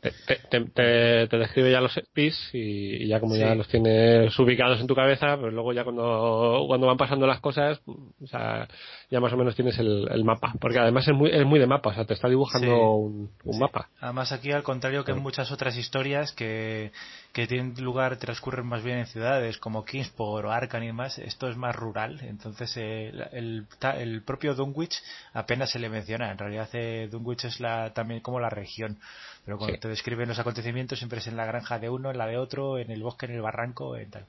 Te, 0.00 0.10
te, 0.10 0.60
te, 0.70 1.26
te 1.28 1.36
describe 1.38 1.70
ya 1.70 1.80
los 1.80 1.98
pis 2.12 2.36
y, 2.52 3.04
y, 3.04 3.08
ya 3.08 3.20
como 3.20 3.34
Sí. 3.34 3.40
ya 3.40 3.54
los 3.54 3.68
tienes 3.68 4.36
ubicados 4.38 4.80
en 4.80 4.86
tu 4.86 4.94
cabeza, 4.94 5.36
pues 5.38 5.52
luego 5.52 5.72
ya 5.72 5.84
cuando, 5.84 6.64
cuando 6.66 6.86
van 6.86 6.96
pasando 6.96 7.26
las 7.26 7.40
cosas, 7.40 7.80
o 7.86 8.26
sea, 8.26 8.66
ya 9.10 9.20
más 9.20 9.32
o 9.32 9.36
menos 9.36 9.54
tienes 9.54 9.78
el, 9.78 10.08
el 10.10 10.24
mapa. 10.24 10.54
Porque 10.60 10.78
además 10.78 11.06
es 11.06 11.14
muy, 11.14 11.30
es 11.30 11.44
muy 11.44 11.58
de 11.60 11.66
mapa, 11.66 11.90
o 11.90 11.94
sea, 11.94 12.04
te 12.04 12.14
está 12.14 12.28
dibujando 12.28 12.66
Sí. 12.66 12.72
un, 12.72 13.30
un 13.44 13.52
Sí. 13.54 13.58
mapa. 13.60 13.88
Además 14.00 14.32
aquí 14.32 14.50
al 14.52 14.62
contrario 14.62 15.04
que 15.04 15.12
en 15.12 15.18
muchas 15.22 15.50
otras 15.52 15.76
historias 15.76 16.32
que, 16.32 16.92
que 17.32 17.46
tienen 17.46 17.74
lugar, 17.82 18.16
transcurren 18.16 18.66
más 18.66 18.82
bien 18.82 18.98
en 18.98 19.06
ciudades 19.06 19.58
como 19.58 19.84
Kingsport 19.84 20.44
o 20.46 20.50
Arkham 20.50 20.82
y 20.82 20.86
demás, 20.88 21.18
esto 21.18 21.48
es 21.48 21.56
más 21.56 21.76
rural, 21.76 22.18
entonces 22.22 22.76
eh, 22.76 23.12
el, 23.32 23.66
el 23.98 24.22
propio 24.22 24.54
Dunwich 24.54 25.00
apenas 25.32 25.70
se 25.70 25.78
le 25.78 25.88
menciona, 25.88 26.30
en 26.30 26.38
realidad 26.38 26.68
eh, 26.72 27.08
Dunwich 27.10 27.44
es 27.44 27.60
la, 27.60 27.92
también 27.92 28.20
como 28.20 28.40
la 28.40 28.50
región, 28.50 28.98
pero 29.44 29.58
cuando 29.58 29.76
Sí. 29.76 29.80
te 29.80 29.88
describen 29.88 30.28
los 30.28 30.38
acontecimientos 30.38 30.98
siempre 30.98 31.20
es 31.20 31.26
en 31.26 31.36
la 31.36 31.44
granja 31.46 31.78
de 31.78 31.88
uno, 31.88 32.10
en 32.10 32.18
la 32.18 32.26
de 32.26 32.36
otro, 32.36 32.78
en 32.78 32.90
el 32.90 33.02
bosque, 33.02 33.26
en 33.26 33.32
el 33.32 33.42
barranco, 33.42 33.96
en 33.96 34.10
tal. 34.10 34.26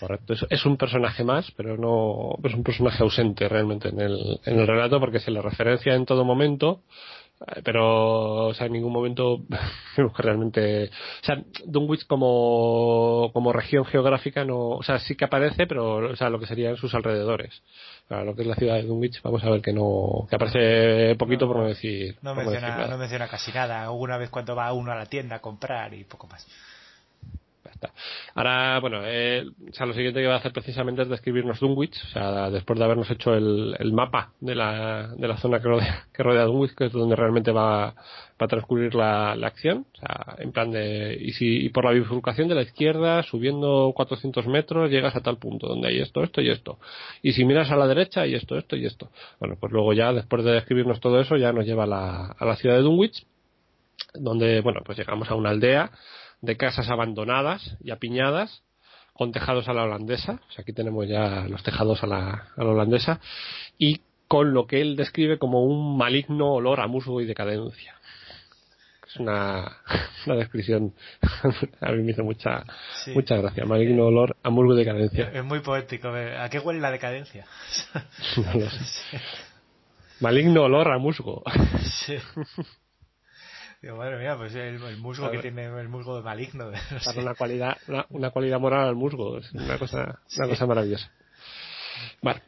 Correcto. 0.00 0.32
Es, 0.32 0.46
es 0.48 0.64
un 0.64 0.78
personaje 0.78 1.22
más, 1.24 1.50
pero 1.56 1.76
no 1.76 2.34
es 2.42 2.54
un 2.54 2.62
personaje 2.64 3.02
ausente 3.02 3.46
realmente 3.48 3.90
en 3.90 4.00
el, 4.00 4.40
en 4.46 4.58
el 4.58 4.66
relato 4.66 4.98
porque 4.98 5.20
se 5.20 5.30
le 5.30 5.42
referencia 5.42 5.94
en 5.94 6.06
todo 6.06 6.24
momento 6.24 6.80
pero 7.64 8.48
o 8.48 8.54
sea 8.54 8.66
en 8.66 8.72
ningún 8.72 8.92
momento 8.92 9.42
realmente 10.18 10.90
o 11.22 11.24
sea 11.24 11.42
Dunwich 11.64 12.06
como 12.06 13.30
como 13.32 13.52
región 13.52 13.84
geográfica 13.86 14.44
no 14.44 14.68
o 14.70 14.82
sea 14.82 14.98
sí 14.98 15.16
que 15.16 15.24
aparece 15.24 15.66
pero 15.66 16.10
o 16.10 16.16
sea 16.16 16.28
lo 16.28 16.38
que 16.38 16.46
serían 16.46 16.76
sus 16.76 16.94
alrededores. 16.94 17.62
Para 18.08 18.24
lo 18.24 18.34
que 18.34 18.42
es 18.42 18.48
la 18.48 18.56
ciudad 18.56 18.74
de 18.74 18.82
Dunwich 18.82 19.22
vamos 19.22 19.42
a 19.44 19.50
ver 19.50 19.62
que 19.62 19.72
no 19.72 20.26
que 20.28 20.36
aparece 20.36 21.14
poquito 21.16 21.46
por 21.46 21.58
no 21.58 21.66
decir 21.66 22.16
no 22.22 22.34
menciona 22.34 22.86
no 22.86 22.98
menciona 22.98 23.28
casi 23.28 23.52
nada. 23.52 23.90
Una 23.90 24.18
vez 24.18 24.30
cuando 24.30 24.54
va 24.54 24.72
uno 24.72 24.92
a 24.92 24.96
la 24.96 25.06
tienda 25.06 25.36
a 25.36 25.40
comprar 25.40 25.94
y 25.94 26.04
poco 26.04 26.26
más 26.26 26.46
Ahora, 28.34 28.78
bueno, 28.80 29.00
eh, 29.04 29.44
o 29.68 29.72
sea, 29.72 29.86
lo 29.86 29.94
siguiente 29.94 30.20
que 30.20 30.26
va 30.26 30.34
a 30.34 30.38
hacer 30.38 30.52
precisamente 30.52 31.02
es 31.02 31.08
describirnos 31.08 31.60
Dunwich, 31.60 32.02
o 32.04 32.08
sea, 32.08 32.50
después 32.50 32.78
de 32.78 32.84
habernos 32.84 33.10
hecho 33.10 33.34
el, 33.34 33.92
mapa 33.92 34.32
de 34.40 34.54
la, 34.54 35.08
de 35.16 35.28
la 35.28 35.36
zona 35.38 35.60
que 35.60 35.68
rodea, 35.68 36.06
que 36.14 36.22
rodea 36.22 36.44
Dunwich, 36.44 36.74
que 36.74 36.86
es 36.86 36.92
donde 36.92 37.16
realmente 37.16 37.52
va, 37.52 37.94
a 38.38 38.48
transcurrir 38.48 38.94
la, 38.94 39.36
la, 39.36 39.48
acción, 39.48 39.86
o 39.92 39.98
sea, 39.98 40.36
en 40.38 40.50
plan 40.52 40.70
de, 40.70 41.14
y 41.20 41.32
si 41.32 41.66
y 41.66 41.68
por 41.68 41.84
la 41.84 41.90
bifurcación 41.90 42.48
de 42.48 42.54
la 42.54 42.62
izquierda, 42.62 43.22
subiendo 43.22 43.92
400 43.94 44.46
metros, 44.46 44.90
llegas 44.90 45.14
a 45.14 45.20
tal 45.20 45.36
punto, 45.36 45.66
donde 45.66 45.88
hay 45.88 46.00
esto, 46.00 46.22
esto 46.22 46.40
y 46.40 46.48
esto. 46.48 46.78
Y 47.20 47.32
si 47.32 47.44
miras 47.44 47.70
a 47.70 47.76
la 47.76 47.86
derecha, 47.86 48.22
hay 48.22 48.34
esto, 48.34 48.56
esto 48.56 48.76
y 48.76 48.86
esto. 48.86 49.10
Bueno, 49.40 49.56
pues 49.60 49.72
luego 49.72 49.92
ya, 49.92 50.14
después 50.14 50.42
de 50.42 50.52
describirnos 50.52 51.00
todo 51.00 51.20
eso, 51.20 51.36
ya 51.36 51.52
nos 51.52 51.66
lleva 51.66 51.84
a 51.84 51.86
la, 51.86 52.26
a 52.38 52.46
la 52.46 52.56
ciudad 52.56 52.76
de 52.76 52.82
Dunwich, 52.82 53.26
donde, 54.14 54.60
bueno, 54.60 54.80
pues 54.84 54.98
llegamos 54.98 55.30
a 55.30 55.34
una 55.34 55.50
aldea, 55.50 55.90
de 56.40 56.56
casas 56.56 56.88
abandonadas 56.88 57.76
y 57.82 57.90
apiñadas 57.90 58.62
con 59.12 59.32
tejados 59.32 59.68
a 59.68 59.74
la 59.74 59.84
holandesa, 59.84 60.40
o 60.48 60.52
sea, 60.52 60.62
aquí 60.62 60.72
tenemos 60.72 61.06
ya 61.06 61.44
los 61.48 61.62
tejados 61.62 62.02
a 62.02 62.06
la, 62.06 62.48
a 62.56 62.64
la 62.64 62.70
holandesa, 62.70 63.20
y 63.76 64.00
con 64.28 64.54
lo 64.54 64.66
que 64.66 64.80
él 64.80 64.96
describe 64.96 65.38
como 65.38 65.62
un 65.62 65.98
maligno 65.98 66.52
olor 66.52 66.80
a 66.80 66.86
musgo 66.86 67.20
y 67.20 67.26
decadencia. 67.26 67.96
Es 69.06 69.16
una, 69.16 69.76
una 70.26 70.36
descripción, 70.36 70.94
a 71.80 71.92
mí 71.92 72.02
me 72.02 72.12
hizo 72.12 72.24
mucha, 72.24 72.64
mucha 73.14 73.36
gracia, 73.36 73.66
maligno 73.66 74.06
olor 74.06 74.36
a 74.42 74.50
musgo 74.50 74.74
y 74.74 74.78
decadencia. 74.78 75.30
Es 75.34 75.44
muy 75.44 75.60
poético, 75.60 76.08
¿a 76.08 76.48
qué 76.48 76.58
huele 76.58 76.80
la 76.80 76.90
decadencia? 76.90 77.44
Maligno 80.20 80.62
olor 80.62 80.92
a 80.92 80.98
musgo. 80.98 81.42
Sí. 81.82 82.16
Digo, 83.82 83.96
madre 83.96 84.18
mía, 84.18 84.36
pues 84.36 84.54
el, 84.54 84.78
musgo 84.98 85.30
que 85.30 85.38
tiene 85.38 85.64
el 85.64 85.88
musgo 85.88 86.16
de 86.16 86.22
maligno. 86.22 86.70
No 87.14 87.22
una 87.22 87.34
cualidad, 87.34 87.78
una, 88.10 88.30
cualidad 88.30 88.60
moral 88.60 88.88
al 88.88 88.94
musgo, 88.94 89.38
es 89.38 89.50
una 89.54 89.78
cosa, 89.78 90.20
una 90.36 90.48
cosa 90.48 90.66
maravillosa. 90.66 91.10
Vale. 92.20 92.42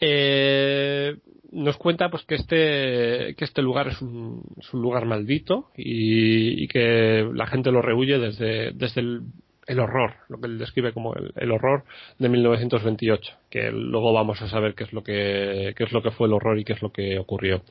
Eh, 0.00 1.14
nos 1.52 1.76
cuenta 1.76 2.08
pues 2.08 2.24
que 2.24 2.36
este 2.36 3.34
que 3.36 3.44
este 3.44 3.60
lugar 3.60 3.88
es 3.88 4.00
un, 4.00 4.42
lugar 4.72 5.04
maldito 5.04 5.68
y, 5.76 6.66
que 6.68 7.28
la 7.34 7.46
gente 7.46 7.70
lo 7.70 7.82
rehuye 7.82 8.18
desde 8.18 8.72
desde 8.72 9.02
el, 9.02 9.22
el 9.66 9.78
horror, 9.78 10.14
lo 10.28 10.40
que 10.40 10.46
él 10.46 10.58
describe 10.58 10.94
como 10.94 11.14
el, 11.14 11.32
el, 11.36 11.50
horror 11.50 11.84
de 12.18 12.30
1928, 12.30 13.32
que 13.50 13.70
luego 13.72 14.14
vamos 14.14 14.40
a 14.40 14.48
saber 14.48 14.74
qué 14.74 14.84
es 14.84 14.92
lo 14.94 15.02
que 15.02 15.74
qué 15.76 15.84
es 15.84 15.92
lo 15.92 16.02
que 16.02 16.12
fue 16.12 16.28
el 16.28 16.32
horror 16.32 16.58
y 16.58 16.64
qué 16.64 16.72
es 16.72 16.80
lo 16.80 16.92
que 16.92 17.18
ocurrió 17.18 17.62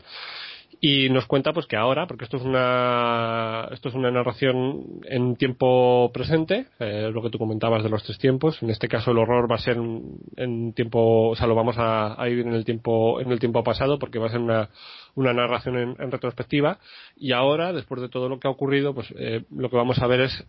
y 0.82 1.10
nos 1.10 1.26
cuenta 1.26 1.52
pues 1.52 1.66
que 1.66 1.76
ahora 1.76 2.08
porque 2.08 2.24
esto 2.24 2.38
es 2.38 2.44
una 2.44 3.68
esto 3.72 3.90
es 3.90 3.96
una 3.96 4.12
narración 4.12 5.02
en 5.06 5.36
tiempo 5.36 6.10
presente 6.14 6.68
eh, 6.80 7.10
lo 7.14 7.22
que 7.22 7.30
tú 7.30 7.38
comentabas 7.38 7.84
de 7.84 7.90
los 7.90 8.04
tres 8.04 8.18
tiempos. 8.18 8.62
En 8.64 8.70
este 8.70 8.88
caso 8.88 9.12
el 9.12 9.18
horror 9.18 9.52
va 9.52 9.56
a 9.56 9.60
ser 9.60 9.78
en, 9.78 10.74
tiempo 10.74 11.30
o 11.30 11.36
sea 11.36 11.48
lo 11.48 11.56
vamos 11.56 11.76
a, 11.78 12.16
vivir 12.26 12.48
en 12.48 12.54
el 12.54 12.64
tiempo 12.64 13.20
en 13.20 13.32
el 13.32 13.40
tiempo 13.40 13.64
pasado 13.64 14.00
porque 14.00 14.20
va 14.20 14.28
a 14.28 14.32
ser 14.32 14.40
una, 14.40 14.70
una 15.16 15.34
narración 15.34 15.96
en, 16.00 16.12
retrospectiva. 16.12 16.80
Y 17.18 17.34
ahora 17.34 17.74
después 17.74 18.02
de 18.02 18.10
todo 18.10 18.30
lo 18.30 18.40
que 18.40 18.48
ha 18.48 18.52
ocurrido 18.52 18.94
pues 18.94 19.14
eh, 19.18 19.44
lo 19.52 19.70
que 19.70 19.78
vamos 19.78 20.00
a 20.00 20.08
ver 20.08 20.22
es 20.22 20.46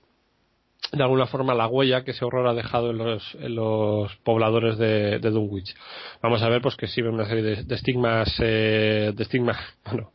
de 0.92 1.02
alguna 1.02 1.26
forma 1.26 1.54
la 1.54 1.68
huella 1.68 2.02
que 2.04 2.10
ese 2.10 2.24
horror 2.24 2.48
ha 2.48 2.54
dejado 2.54 2.90
en 2.90 2.98
los, 2.98 3.34
en 3.36 3.54
los 3.54 4.14
pobladores 4.24 4.76
de, 4.76 5.18
de, 5.18 5.30
Dunwich. 5.30 5.74
Vamos 6.22 6.42
a 6.42 6.48
ver 6.48 6.60
pues 6.60 6.76
que 6.76 6.86
exhiben 6.86 7.14
una 7.14 7.26
serie 7.26 7.42
de, 7.42 7.74
estigmas, 7.74 8.34
eh, 8.40 9.12
de 9.14 9.22
estigmas, 9.22 9.58
bueno, 9.84 10.12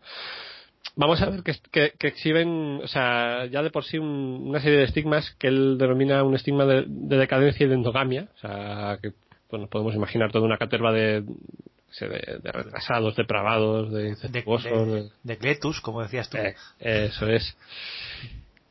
vamos 0.96 1.22
a 1.22 1.30
ver 1.30 1.44
que, 1.44 1.94
que, 1.98 2.08
exhiben, 2.08 2.82
o 2.84 2.88
sea, 2.88 3.46
ya 3.46 3.64
de 3.64 3.72
por 3.72 3.86
sí 3.86 3.98
una 3.98 4.60
serie 4.60 4.80
de 4.80 4.86
estigmas 4.86 5.32
que 5.40 5.48
él 5.48 5.78
denomina 5.78 6.24
un 6.24 6.36
estigma 6.36 6.66
de, 6.66 6.86
decadencia 6.88 7.66
y 7.66 7.70
de 7.70 7.76
endogamia, 7.76 8.28
o 8.36 8.40
sea, 8.40 9.00
que 9.02 9.14
bueno, 9.50 9.68
podemos 9.68 9.96
imaginar 9.96 10.32
toda 10.32 10.46
una 10.46 10.58
caterva 10.58 10.92
de, 10.92 11.22
de, 11.22 12.52
retrasados, 12.52 13.16
depravados, 13.16 13.92
de 13.92 14.16
de, 14.16 15.10
de, 15.24 15.38
Cletus, 15.38 15.80
como 15.80 16.02
decías 16.02 16.30
tú. 16.30 16.38
Eh, 16.38 16.56
eso 16.80 17.28
es 17.28 17.56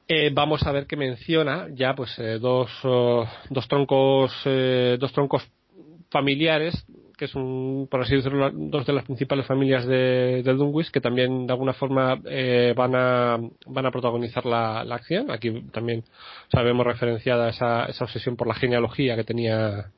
eh, 0.09 0.31
vamos 0.33 0.67
a 0.67 0.73
ver 0.73 0.87
que 0.87 0.97
menciona 0.97 1.69
ya 1.73 1.95
pues 1.95 2.19
eh, 2.19 2.39
dos, 2.39 2.71
oh, 2.83 3.27
dos 3.51 3.69
troncos 3.69 4.33
eh, 4.45 4.97
dos 5.01 5.13
troncos 5.13 5.47
familiares 6.11 6.87
que 7.17 7.29
son 7.29 7.87
por 7.91 8.03
así 8.03 8.17
decirlo 8.17 8.51
dos 8.53 8.85
de 8.87 8.93
las 8.93 9.05
principales 9.05 9.47
familias 9.47 9.87
de, 9.87 10.43
de 10.43 10.55
Dunwich 10.55 10.91
que 10.91 11.01
también 11.01 11.47
de 11.47 11.53
alguna 11.53 11.73
forma 11.73 12.21
eh, 12.27 12.75
van 12.77 12.95
a 12.95 13.39
van 13.67 13.87
a 13.87 13.91
protagonizar 13.91 14.45
la, 14.45 14.85
la, 14.85 14.97
acción 14.97 15.31
aquí 15.31 15.63
también 15.73 16.05
sabemos 16.53 16.87
referenciada 16.87 17.49
esa, 17.49 17.87
esa 17.87 18.05
obsesión 18.05 18.37
por 18.37 18.49
la 18.49 18.55
genealogía 18.55 19.17
que 19.17 19.25
tenía 19.25 19.91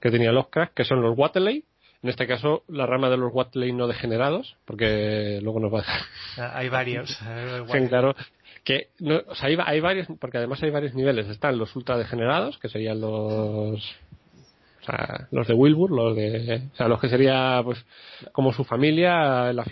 que 0.00 0.10
tenía 0.10 0.32
Lovecraft 0.32 0.74
que 0.74 0.84
son 0.84 1.00
los 1.00 1.16
Wateley 1.16 1.64
en 2.02 2.10
este 2.10 2.26
caso, 2.26 2.64
la 2.68 2.84
rama 2.84 3.08
de 3.08 3.16
los 3.16 3.32
Watley 3.32 3.72
no 3.72 3.86
degenerados, 3.86 4.58
porque 4.66 5.38
luego 5.42 5.58
nos 5.58 5.72
va 5.72 5.78
a 5.78 5.80
dejar. 5.80 6.00
Ah, 6.36 6.52
hay 6.58 6.68
varios. 6.68 7.18
sí, 7.72 7.88
claro 7.88 8.14
que 8.64 8.88
no, 8.98 9.20
o 9.28 9.34
sea, 9.34 9.48
hay, 9.66 9.80
varios 9.80 10.08
porque 10.18 10.38
además 10.38 10.62
hay 10.62 10.70
varios 10.70 10.94
niveles. 10.94 11.28
Están 11.28 11.58
los 11.58 11.74
ultra 11.76 11.98
degenerados 11.98 12.58
que 12.58 12.68
serían 12.68 13.00
los 13.00 13.80
o 14.80 14.86
sea, 14.86 15.28
los 15.30 15.46
de 15.46 15.54
Wilbur 15.54 15.90
los 15.90 16.16
de 16.16 16.62
o 16.72 16.76
sea 16.76 16.88
los 16.88 17.00
que 17.00 17.08
sería 17.08 17.60
pues 17.64 17.84
como 18.32 18.52
su 18.52 18.64
familia 18.64 19.52
la 19.52 19.64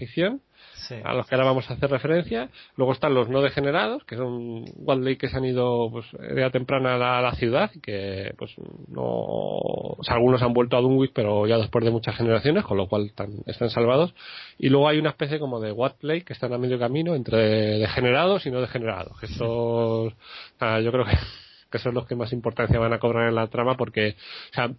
a 1.05 1.15
los 1.15 1.27
que 1.27 1.35
ahora 1.35 1.47
vamos 1.47 1.71
a 1.71 1.75
hacer 1.75 1.91
referencia. 1.91 2.49
Luego 2.77 2.93
están 2.93 3.15
los 3.15 3.29
no 3.29 3.41
degenerados, 3.41 4.05
que 4.05 4.17
son 4.17 4.65
Wildley 4.77 5.17
que 5.17 5.29
se 5.29 5.37
han 5.37 5.45
ido 5.45 5.91
pues 5.91 6.07
edad 6.21 6.51
temprana 6.51 6.95
a 6.95 7.21
la, 7.21 7.33
ciudad 7.33 7.71
y 7.75 7.81
que 7.81 8.35
pues 8.37 8.55
no, 8.89 9.03
o 9.03 9.99
sea, 10.03 10.15
algunos 10.15 10.43
han 10.43 10.53
vuelto 10.53 10.77
a 10.77 10.81
Dunwich, 10.81 11.13
pero 11.15 11.47
ya 11.47 11.59
después 11.59 11.85
de 11.85 11.91
muchas 11.91 12.17
generaciones, 12.17 12.65
con 12.65 12.77
lo 12.77 12.89
cual 12.89 13.07
están, 13.07 13.31
están 13.47 13.71
salvados. 13.71 14.15
Y 14.59 14.69
luego 14.69 14.89
hay 14.89 14.99
una 14.99 15.11
especie 15.11 15.39
como 15.39 15.61
de 15.61 15.73
Wildley 15.73 16.23
que 16.23 16.33
están 16.33 16.53
a 16.53 16.59
medio 16.59 16.79
camino 16.79 17.15
entre 17.15 17.79
degenerados 17.79 18.47
y 18.47 18.51
no 18.51 18.61
degenerados. 18.61 19.23
Estos, 19.23 20.13
yo 20.61 20.93
creo 20.93 21.05
que 21.05 21.13
que 21.73 21.79
son 21.79 21.95
los 21.95 22.07
que 22.07 22.15
más 22.15 22.33
importancia 22.33 22.79
van 22.79 22.93
a 22.93 22.99
cobrar 22.99 23.29
en 23.29 23.35
la 23.35 23.49
trama 23.49 23.77
porque, 23.77 24.17
o 24.51 24.55
sea, 24.55 24.71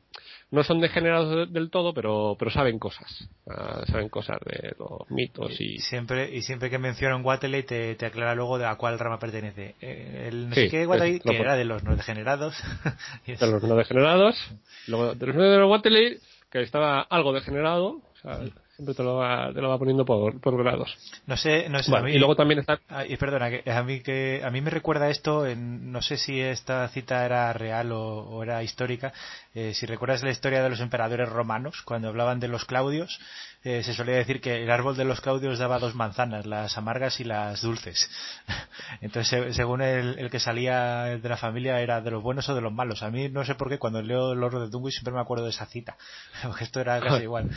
no 0.54 0.64
son 0.64 0.80
degenerados 0.80 1.52
del 1.52 1.72
todo, 1.72 1.96
pero, 1.96 2.36
pero 2.38 2.52
saben 2.52 2.78
cosas. 2.78 3.28
Ah, 3.50 3.82
saben 3.88 4.08
cosas 4.08 4.38
de 4.46 4.76
los 4.78 5.10
mitos 5.10 5.60
y... 5.60 5.80
Siempre, 5.80 6.32
y 6.32 6.44
siempre 6.44 6.70
que 6.70 6.78
mencionan 6.78 7.26
Watley 7.26 7.64
te, 7.64 7.96
te 7.96 8.06
aclara 8.06 8.36
luego 8.36 8.60
de 8.60 8.68
a 8.68 8.76
cuál 8.76 9.00
rama 9.00 9.18
pertenece. 9.18 9.74
Eh, 9.82 10.28
el 10.28 10.50
no 10.50 10.56
sé 10.56 10.70
qué 10.70 10.86
Watley, 10.86 11.20
que 11.22 11.38
era 11.38 11.56
de 11.56 11.66
los 11.66 11.84
no 11.84 11.96
degenerados. 11.96 12.56
de 13.26 13.48
los 13.48 13.64
no 13.64 13.76
degenerados. 13.76 14.38
Luego, 14.86 15.16
de 15.16 15.26
los 15.26 15.36
no 15.36 15.42
degenerados 15.42 16.22
que 16.52 16.62
estaba 16.62 17.02
algo 17.02 17.34
degenerado. 17.34 17.88
O 17.88 18.18
sea, 18.22 18.40
siempre 18.76 18.96
te 18.96 19.04
lo 19.04 19.18
va, 19.18 19.52
te 19.54 19.62
lo 19.62 19.70
va 19.70 19.78
poniendo 19.78 20.04
por, 20.04 20.40
por 20.42 20.58
grados. 20.58 20.98
No 21.28 21.38
sé, 21.38 21.70
no 21.70 21.82
sé. 21.84 21.92
y 22.10 22.18
luego 22.18 22.36
también 22.36 22.60
está. 22.60 22.80
Ah, 22.90 23.06
y 23.06 23.18
perdona, 23.18 23.50
que 23.50 23.70
a 23.72 23.84
mí 23.84 24.02
que 24.02 24.42
a 24.44 24.50
mí 24.50 24.62
me 24.62 24.72
recuerda 24.72 25.10
esto, 25.10 25.46
en, 25.46 25.92
no 25.92 26.02
sé 26.02 26.18
si 26.18 26.42
esta 26.42 26.88
cita 26.90 27.26
era 27.26 27.54
real 27.54 27.92
o, 27.92 28.42
era 28.42 28.64
histórica. 28.64 29.14
Eh, 29.54 29.74
si 29.76 29.86
recuerdas 29.86 30.24
la 30.24 30.32
historia 30.32 30.64
de 30.64 30.70
los 30.70 30.80
emperadores 30.80 31.30
romanos, 31.30 31.84
cuando 31.84 32.08
hablaban 32.08 32.40
de 32.40 32.48
los 32.48 32.66
Claudios, 32.66 33.20
eh, 33.64 33.84
se 33.84 33.94
solía 33.94 34.16
decir 34.16 34.42
que 34.42 34.64
el 34.64 34.72
árbol 34.72 34.98
de 34.98 35.06
los 35.06 35.22
Claudios 35.22 35.60
daba 35.60 35.78
dos 35.78 35.94
manzanas, 35.94 36.48
las 36.48 36.76
amargas 36.76 37.20
y 37.20 37.24
las 37.24 37.62
dulces. 37.62 38.10
Entonces, 39.02 39.56
según 39.56 39.82
el, 39.84 40.18
el, 40.18 40.32
que 40.32 40.40
salía 40.40 41.20
de 41.22 41.30
la 41.30 41.38
familia, 41.38 41.80
era 41.80 42.02
de 42.02 42.10
los 42.10 42.24
buenos 42.24 42.50
o 42.50 42.56
de 42.56 42.62
los 42.62 42.74
malos. 42.74 43.04
A 43.04 43.12
mí 43.12 43.30
no 43.30 43.46
sé 43.46 43.54
por 43.54 43.70
qué, 43.70 43.78
cuando 43.78 44.02
leo 44.02 44.34
el 44.34 44.44
oro 44.44 44.60
de 44.60 44.70
Dunwich 44.70 44.96
siempre 44.96 45.14
me 45.14 45.22
acuerdo 45.22 45.44
de 45.44 45.52
esa 45.52 45.68
cita, 45.68 45.96
porque 46.44 46.64
esto 46.64 46.80
era 46.80 47.00
casi 47.00 47.24
igual. 47.24 47.52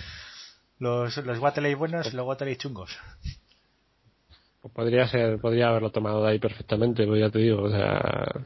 Los, 0.79 1.17
los 1.19 1.39
Waterley 1.39 1.75
buenos 1.75 2.13
y 2.13 2.17
los 2.17 2.27
Waterley 2.27 2.57
chungos. 2.57 2.97
Pues 4.61 4.75
podría 4.75 5.07
ser, 5.09 5.39
podría 5.39 5.69
haberlo 5.69 5.91
tomado 5.91 6.23
de 6.25 6.33
ahí 6.33 6.39
perfectamente, 6.39 7.07
pues 7.07 7.21
ya 7.21 7.31
te 7.31 7.39
digo, 7.39 7.63
o 7.63 7.71
sea, 7.71 8.45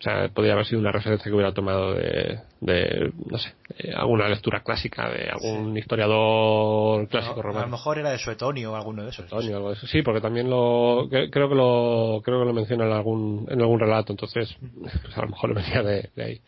o 0.00 0.02
sea, 0.02 0.28
podría 0.28 0.54
haber 0.54 0.64
sido 0.64 0.80
una 0.80 0.92
referencia 0.92 1.24
que 1.24 1.34
hubiera 1.34 1.52
tomado 1.52 1.92
de, 1.94 2.40
de 2.60 3.12
no 3.26 3.36
sé, 3.36 3.54
alguna 3.94 4.28
lectura 4.28 4.62
clásica 4.62 5.10
de 5.10 5.28
algún 5.28 5.76
historiador 5.76 7.06
clásico 7.08 7.42
romano. 7.42 7.64
A 7.64 7.66
lo 7.66 7.72
mejor 7.72 7.98
era 7.98 8.10
de 8.10 8.18
Suetonio 8.18 8.72
o 8.72 8.76
alguno 8.76 9.02
de 9.02 9.10
esos. 9.10 9.28
Suetonio, 9.28 9.56
algo 9.56 9.68
de 9.68 9.74
eso. 9.74 9.86
Sí, 9.86 10.00
porque 10.00 10.22
también 10.22 10.48
lo, 10.48 11.06
creo 11.10 11.48
que 11.48 11.54
lo, 11.54 12.22
creo 12.24 12.40
que 12.40 12.46
lo 12.46 12.52
menciona 12.54 12.86
en 12.86 12.92
algún, 12.92 13.46
en 13.50 13.60
algún 13.60 13.78
relato, 13.78 14.12
entonces, 14.12 14.56
pues 15.02 15.18
a 15.18 15.22
lo 15.22 15.28
mejor 15.28 15.50
lo 15.50 15.56
venía 15.56 15.82
de, 15.82 16.10
de 16.16 16.24
ahí. 16.24 16.40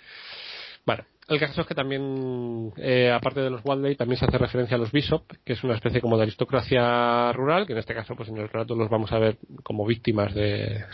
Bueno, 0.86 1.04
el 1.28 1.38
caso 1.38 1.60
es 1.60 1.66
que 1.66 1.74
también, 1.74 2.72
eh, 2.76 3.10
aparte 3.10 3.40
de 3.40 3.50
los 3.50 3.64
Waldley, 3.64 3.94
también 3.96 4.18
se 4.18 4.24
hace 4.24 4.38
referencia 4.38 4.76
a 4.76 4.80
los 4.80 4.92
Bishop, 4.92 5.24
que 5.44 5.52
es 5.52 5.64
una 5.64 5.74
especie 5.74 6.00
como 6.00 6.16
de 6.16 6.24
aristocracia 6.24 7.32
rural, 7.32 7.66
que 7.66 7.72
en 7.72 7.78
este 7.78 7.94
caso, 7.94 8.16
pues 8.16 8.28
en 8.28 8.38
el 8.38 8.48
relato 8.48 8.74
los 8.74 8.90
vamos 8.90 9.12
a 9.12 9.18
ver 9.18 9.38
como 9.62 9.86
víctimas 9.86 10.34
de, 10.34 10.84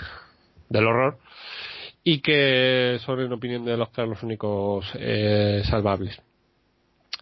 del 0.68 0.86
horror, 0.86 1.18
y 2.04 2.20
que 2.20 2.98
son, 3.00 3.20
en 3.20 3.32
opinión 3.32 3.64
de 3.64 3.76
los 3.76 3.88
los 3.96 4.22
únicos 4.22 4.86
eh, 4.98 5.62
salvables. 5.64 6.20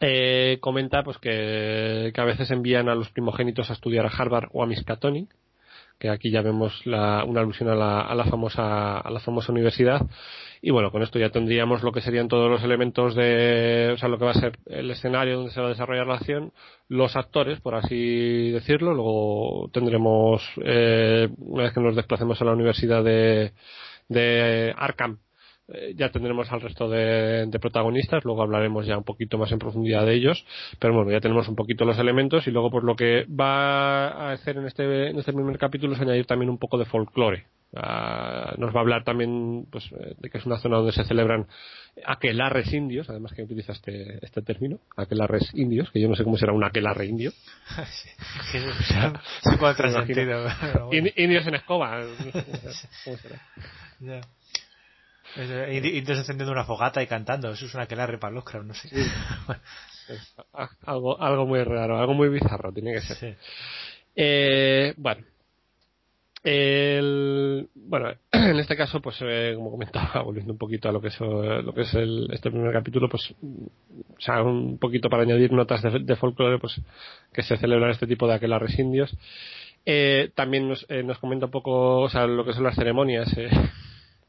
Eh, 0.01 0.59
comenta 0.61 1.03
pues 1.03 1.17
que, 1.19 2.11
que, 2.15 2.21
a 2.21 2.25
veces 2.25 2.51
envían 2.51 2.89
a 2.89 2.95
los 2.95 3.11
primogénitos 3.11 3.71
a 3.71 3.73
estudiar 3.73 4.05
a 4.05 4.11
Harvard 4.11 4.51
o 4.53 4.63
a 4.63 4.67
Miskatonic, 4.67 5.31
que 5.99 6.11
aquí 6.11 6.31
ya 6.31 6.43
vemos 6.43 6.85
la, 6.87 7.25
una 7.25 7.41
alusión 7.41 7.69
a 7.71 7.75
la, 7.75 8.01
a 8.01 8.15
la 8.15 8.25
famosa 8.25 8.99
a 8.99 9.11
la 9.11 9.21
famosa 9.21 9.53
universidad 9.53 10.03
y 10.63 10.71
bueno, 10.71 10.91
con 10.91 11.03
esto 11.03 11.19
ya 11.19 11.31
tendríamos 11.31 11.83
lo 11.83 11.93
que 11.93 12.01
serían 12.01 12.29
todos 12.29 12.51
los 12.51 12.63
elementos 12.65 13.15
de, 13.15 13.91
o 13.95 13.99
sea, 13.99 14.09
lo 14.09 14.19
que 14.19 14.25
va 14.25 14.31
a 14.33 14.41
ser 14.41 14.59
el 14.67 14.91
escenario 14.91 15.37
donde 15.37 15.53
se 15.53 15.61
va 15.61 15.67
a 15.67 15.71
desarrollar 15.71 16.07
la 16.07 16.15
acción, 16.15 16.53
los 16.89 17.17
actores, 17.17 17.61
por 17.61 17.75
así 17.75 18.51
decirlo. 18.51 18.95
Luego 18.95 19.71
tendremos, 19.73 20.43
eh, 20.65 21.29
una 21.39 21.65
vez 21.65 21.73
que 21.73 21.81
nos 21.81 21.97
desplacemos 21.97 22.41
a 22.41 22.45
la 22.47 22.53
Universidad 22.53 23.05
de, 23.05 23.53
de 24.09 24.75
Arkham, 24.77 25.19
eh, 25.69 25.95
ya 25.97 26.11
tendremos 26.11 26.51
al 26.53 26.61
resto 26.61 26.89
de, 26.89 27.49
protagonistas, 27.61 28.25
luego 28.25 28.43
hablaremos 28.43 28.87
ya 28.87 28.97
un 28.97 29.05
poquito 29.05 29.37
más 29.37 29.51
en 29.51 29.59
profundidad 29.59 30.07
de 30.07 30.15
ellos, 30.15 30.47
pero 30.79 30.95
bueno, 30.95 31.11
ya 31.11 31.21
tenemos 31.21 31.49
un 31.49 31.57
poquito 31.57 31.85
los 31.85 31.99
elementos 31.99 32.47
y 32.47 32.51
luego 32.53 32.71
pues 32.71 32.85
lo 32.85 32.95
que 32.95 33.25
va 33.25 34.09
a 34.09 34.33
hacer 34.33 34.59
en 34.59 34.67
este, 34.67 35.11
en 35.11 35.19
este 35.19 35.33
primer 35.33 35.59
capítulo 35.59 35.95
es 35.95 36.01
añadir 36.01 36.27
también 36.27 36.51
un 36.51 36.59
poco 36.59 36.79
de 36.79 36.85
folclore. 36.85 37.47
Ah, 37.75 38.55
nos 38.59 38.75
va 38.75 38.79
a 38.79 38.83
hablar 38.83 39.03
también 39.03 39.67
pues, 39.71 39.91
eh, 39.93 40.15
de 40.19 40.31
que 40.31 40.39
es 40.39 40.47
una 40.47 40.57
zona 40.59 40.77
donde 40.77 40.93
se 40.93 41.05
celebran 41.05 41.47
aquelarres 42.07 42.73
indios, 42.73 43.11
además 43.11 43.33
que 43.33 43.43
utiliza 43.43 43.73
este, 43.73 44.25
este 44.25 44.43
término, 44.43 44.79
aquelarres 44.97 45.51
indios, 45.55 45.91
que 45.91 46.01
yo 46.01 46.09
no 46.09 46.15
sé 46.15 46.23
cómo 46.23 46.37
será 46.37 46.53
un 46.53 46.63
aquelarre 46.63 47.07
indio. 47.07 47.33
sí, 48.53 48.59
Indios 51.17 51.47
en 51.47 51.57
escoba. 51.57 52.03
¿Cómo 53.05 53.17
será? 53.17 53.43
Indios 55.37 56.19
encendiendo 56.19 56.53
una 56.53 56.65
fogata 56.65 57.03
y 57.03 57.07
cantando. 57.07 57.51
Eso 57.51 57.67
es 57.67 57.75
una 57.75 57.85
aquelarre 57.85 58.19
para 58.19 58.35
los 58.35 58.45
no 58.65 58.75
sé. 58.75 58.89
algo, 60.83 61.21
algo 61.21 61.47
muy 61.47 61.63
raro, 61.63 61.99
algo 61.99 62.15
muy 62.15 62.29
bizarro, 62.29 62.73
tiene 62.73 62.93
que 62.95 63.01
ser. 63.01 63.37
Eh, 64.15 64.95
bueno. 64.97 65.25
El, 66.49 67.69
bueno, 67.75 68.13
en 68.33 68.59
este 68.61 68.77
caso, 68.77 69.01
pues 69.01 69.17
eh, 69.21 69.55
como 69.57 69.73
comentaba, 69.73 70.23
volviendo 70.23 70.53
un 70.53 70.59
poquito 70.59 70.89
a 70.89 70.93
lo 70.93 71.01
que 71.01 71.09
es, 71.09 71.19
lo 71.19 71.75
que 71.75 71.81
es 71.81 71.93
el, 71.95 72.29
este 72.33 72.53
primer 72.53 72.73
capítulo, 72.73 73.09
pues, 73.09 73.35
o 73.43 74.21
sea, 74.21 74.45
un 74.45 74.79
poquito 74.79 75.11
para 75.11 75.25
añadir 75.25 75.53
notas 75.53 75.83
de, 75.83 75.99
de 75.99 76.17
folclore, 76.17 76.61
pues, 76.61 76.81
que 77.33 77.43
se 77.43 77.57
celebran 77.57 77.91
este 77.91 78.07
tipo 78.07 78.29
de 78.29 78.35
aquelarres 78.35 78.79
indios. 78.79 79.13
Eh, 79.89 80.31
también 80.35 80.69
nos, 80.69 80.85
eh, 80.89 81.05
nos 81.05 81.19
comenta 81.19 81.47
un 81.47 81.53
poco, 81.53 82.01
o 82.01 82.09
sea, 82.09 82.27
lo 82.27 82.45
que 82.45 82.53
son 82.53 82.65
las 82.65 82.75
ceremonias, 82.75 83.33
eh, 83.39 83.49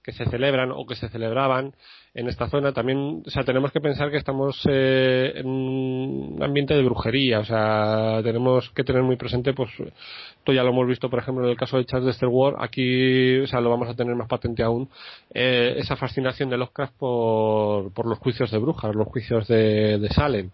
que 0.08 0.14
se 0.14 0.26
celebran 0.26 0.72
o 0.72 0.86
que 0.86 0.95
se 0.95 1.10
celebraban 1.10 1.74
en 2.14 2.30
esta 2.30 2.48
zona. 2.48 2.72
También, 2.72 3.24
o 3.26 3.30
sea, 3.30 3.44
tenemos 3.44 3.74
que 3.74 3.82
pensar 3.82 4.10
que 4.10 4.16
estamos 4.16 4.58
eh, 4.69 5.34
en 5.36 5.48
un 5.48 6.40
ambiente 6.42 6.74
de 6.74 6.82
brujería, 6.82 7.40
o 7.40 7.44
sea, 7.44 8.22
tenemos 8.24 8.69
que 8.69 8.86
tener 8.86 9.03
muy 9.03 9.18
presente, 9.18 9.53
pues, 9.53 9.69
esto 9.77 10.53
ya 10.53 10.64
lo 10.64 10.69
hemos 10.69 10.88
visto, 10.88 11.10
por 11.10 11.19
ejemplo, 11.19 11.44
en 11.44 11.52
el 11.52 11.58
caso 11.58 11.76
de 11.76 11.84
Charles 11.84 12.06
de 12.06 12.11
Star 12.11 12.30
aquí, 12.60 13.40
o 13.40 13.48
sea, 13.48 13.60
lo 13.60 13.69
vamos 13.69 13.90
a 13.90 13.95
tener 13.95 14.16
más 14.16 14.30
patente 14.30 14.64
aún, 14.64 14.88
eh, 15.34 15.76
esa 15.77 15.98
fascinación 15.98 16.50
de 16.50 16.58
Lovecraft 16.58 16.94
por, 16.98 17.92
por 17.92 18.06
los 18.06 18.18
juicios 18.19 18.50
de 18.50 18.60
brujas, 18.60 18.95
los 18.95 19.10
juicios 19.10 19.45
de, 19.50 19.98
de 20.00 20.08
Salem. 20.08 20.52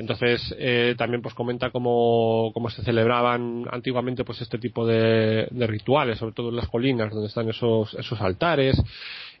Entonces, 0.00 0.54
eh, 0.58 0.94
también 0.96 1.20
pues 1.20 1.34
comenta 1.34 1.70
cómo, 1.70 2.52
cómo, 2.54 2.70
se 2.70 2.82
celebraban 2.82 3.66
antiguamente 3.70 4.24
pues 4.24 4.40
este 4.40 4.58
tipo 4.58 4.86
de, 4.86 5.46
de, 5.50 5.66
rituales, 5.66 6.18
sobre 6.18 6.32
todo 6.32 6.48
en 6.48 6.56
las 6.56 6.68
colinas 6.68 7.12
donde 7.12 7.28
están 7.28 7.50
esos, 7.50 7.92
esos 7.92 8.18
altares, 8.22 8.82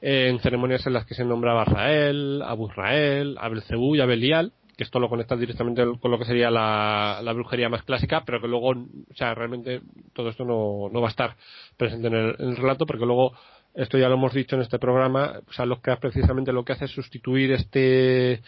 eh, 0.02 0.28
en 0.28 0.38
ceremonias 0.40 0.86
en 0.86 0.92
las 0.92 1.06
que 1.06 1.14
se 1.14 1.24
nombraba 1.24 1.64
Rael, 1.64 2.42
a 2.44 2.52
Busrael, 2.52 3.38
a 3.40 3.48
Belcebú 3.48 3.96
y 3.96 4.02
a 4.02 4.06
Belial, 4.06 4.52
que 4.76 4.84
esto 4.84 5.00
lo 5.00 5.08
conecta 5.08 5.34
directamente 5.34 5.82
con 5.98 6.10
lo 6.10 6.18
que 6.18 6.26
sería 6.26 6.50
la, 6.50 7.20
la, 7.22 7.32
brujería 7.32 7.70
más 7.70 7.82
clásica, 7.82 8.22
pero 8.26 8.42
que 8.42 8.48
luego, 8.48 8.68
o 8.68 9.14
sea, 9.14 9.34
realmente 9.34 9.80
todo 10.12 10.28
esto 10.28 10.44
no, 10.44 10.90
no 10.92 11.00
va 11.00 11.08
a 11.08 11.10
estar 11.10 11.36
presente 11.78 12.08
en 12.08 12.14
el, 12.14 12.36
en 12.38 12.48
el 12.50 12.56
relato, 12.56 12.84
porque 12.84 13.06
luego 13.06 13.32
esto 13.74 13.98
ya 13.98 14.08
lo 14.08 14.14
hemos 14.14 14.34
dicho 14.34 14.56
en 14.56 14.62
este 14.62 14.78
programa, 14.78 15.40
o 15.48 15.52
sea, 15.52 15.66
lo 15.66 15.80
que 15.80 15.96
precisamente 15.96 16.52
lo 16.52 16.64
que 16.64 16.72
hace 16.72 16.86
es 16.86 16.90
sustituir 16.90 17.52
este 17.52 18.42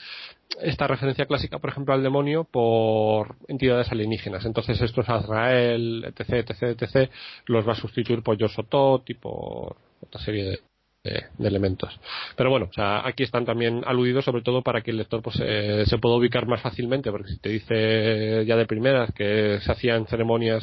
esta 0.60 0.86
referencia 0.86 1.26
clásica, 1.26 1.58
por 1.58 1.70
ejemplo, 1.70 1.94
al 1.94 2.02
demonio 2.02 2.44
por 2.44 3.36
entidades 3.48 3.90
alienígenas. 3.90 4.44
Entonces, 4.44 4.80
estos 4.80 5.08
Azrael, 5.08 6.04
etc, 6.04 6.50
etc, 6.50 6.82
etc, 6.82 7.10
los 7.46 7.66
va 7.66 7.72
a 7.72 7.76
sustituir 7.76 8.22
por 8.22 8.36
Yosotot 8.36 9.08
y 9.08 9.14
por 9.14 9.76
otra 10.00 10.20
serie 10.20 10.60
de, 11.04 11.24
elementos. 11.40 11.98
Pero 12.36 12.50
bueno, 12.50 12.66
o 12.70 12.72
sea, 12.72 13.06
aquí 13.06 13.22
están 13.22 13.44
también 13.44 13.82
aludidos 13.86 14.24
sobre 14.24 14.42
todo 14.42 14.62
para 14.62 14.82
que 14.82 14.90
el 14.90 14.98
lector 14.98 15.22
pues, 15.22 15.36
eh, 15.42 15.84
se 15.86 15.98
pueda 15.98 16.16
ubicar 16.16 16.46
más 16.46 16.60
fácilmente, 16.60 17.10
porque 17.10 17.30
si 17.30 17.38
te 17.38 17.48
dice 17.48 18.44
ya 18.46 18.56
de 18.56 18.66
primeras 18.66 19.12
que 19.12 19.58
se 19.60 19.72
hacían 19.72 20.06
ceremonias 20.06 20.62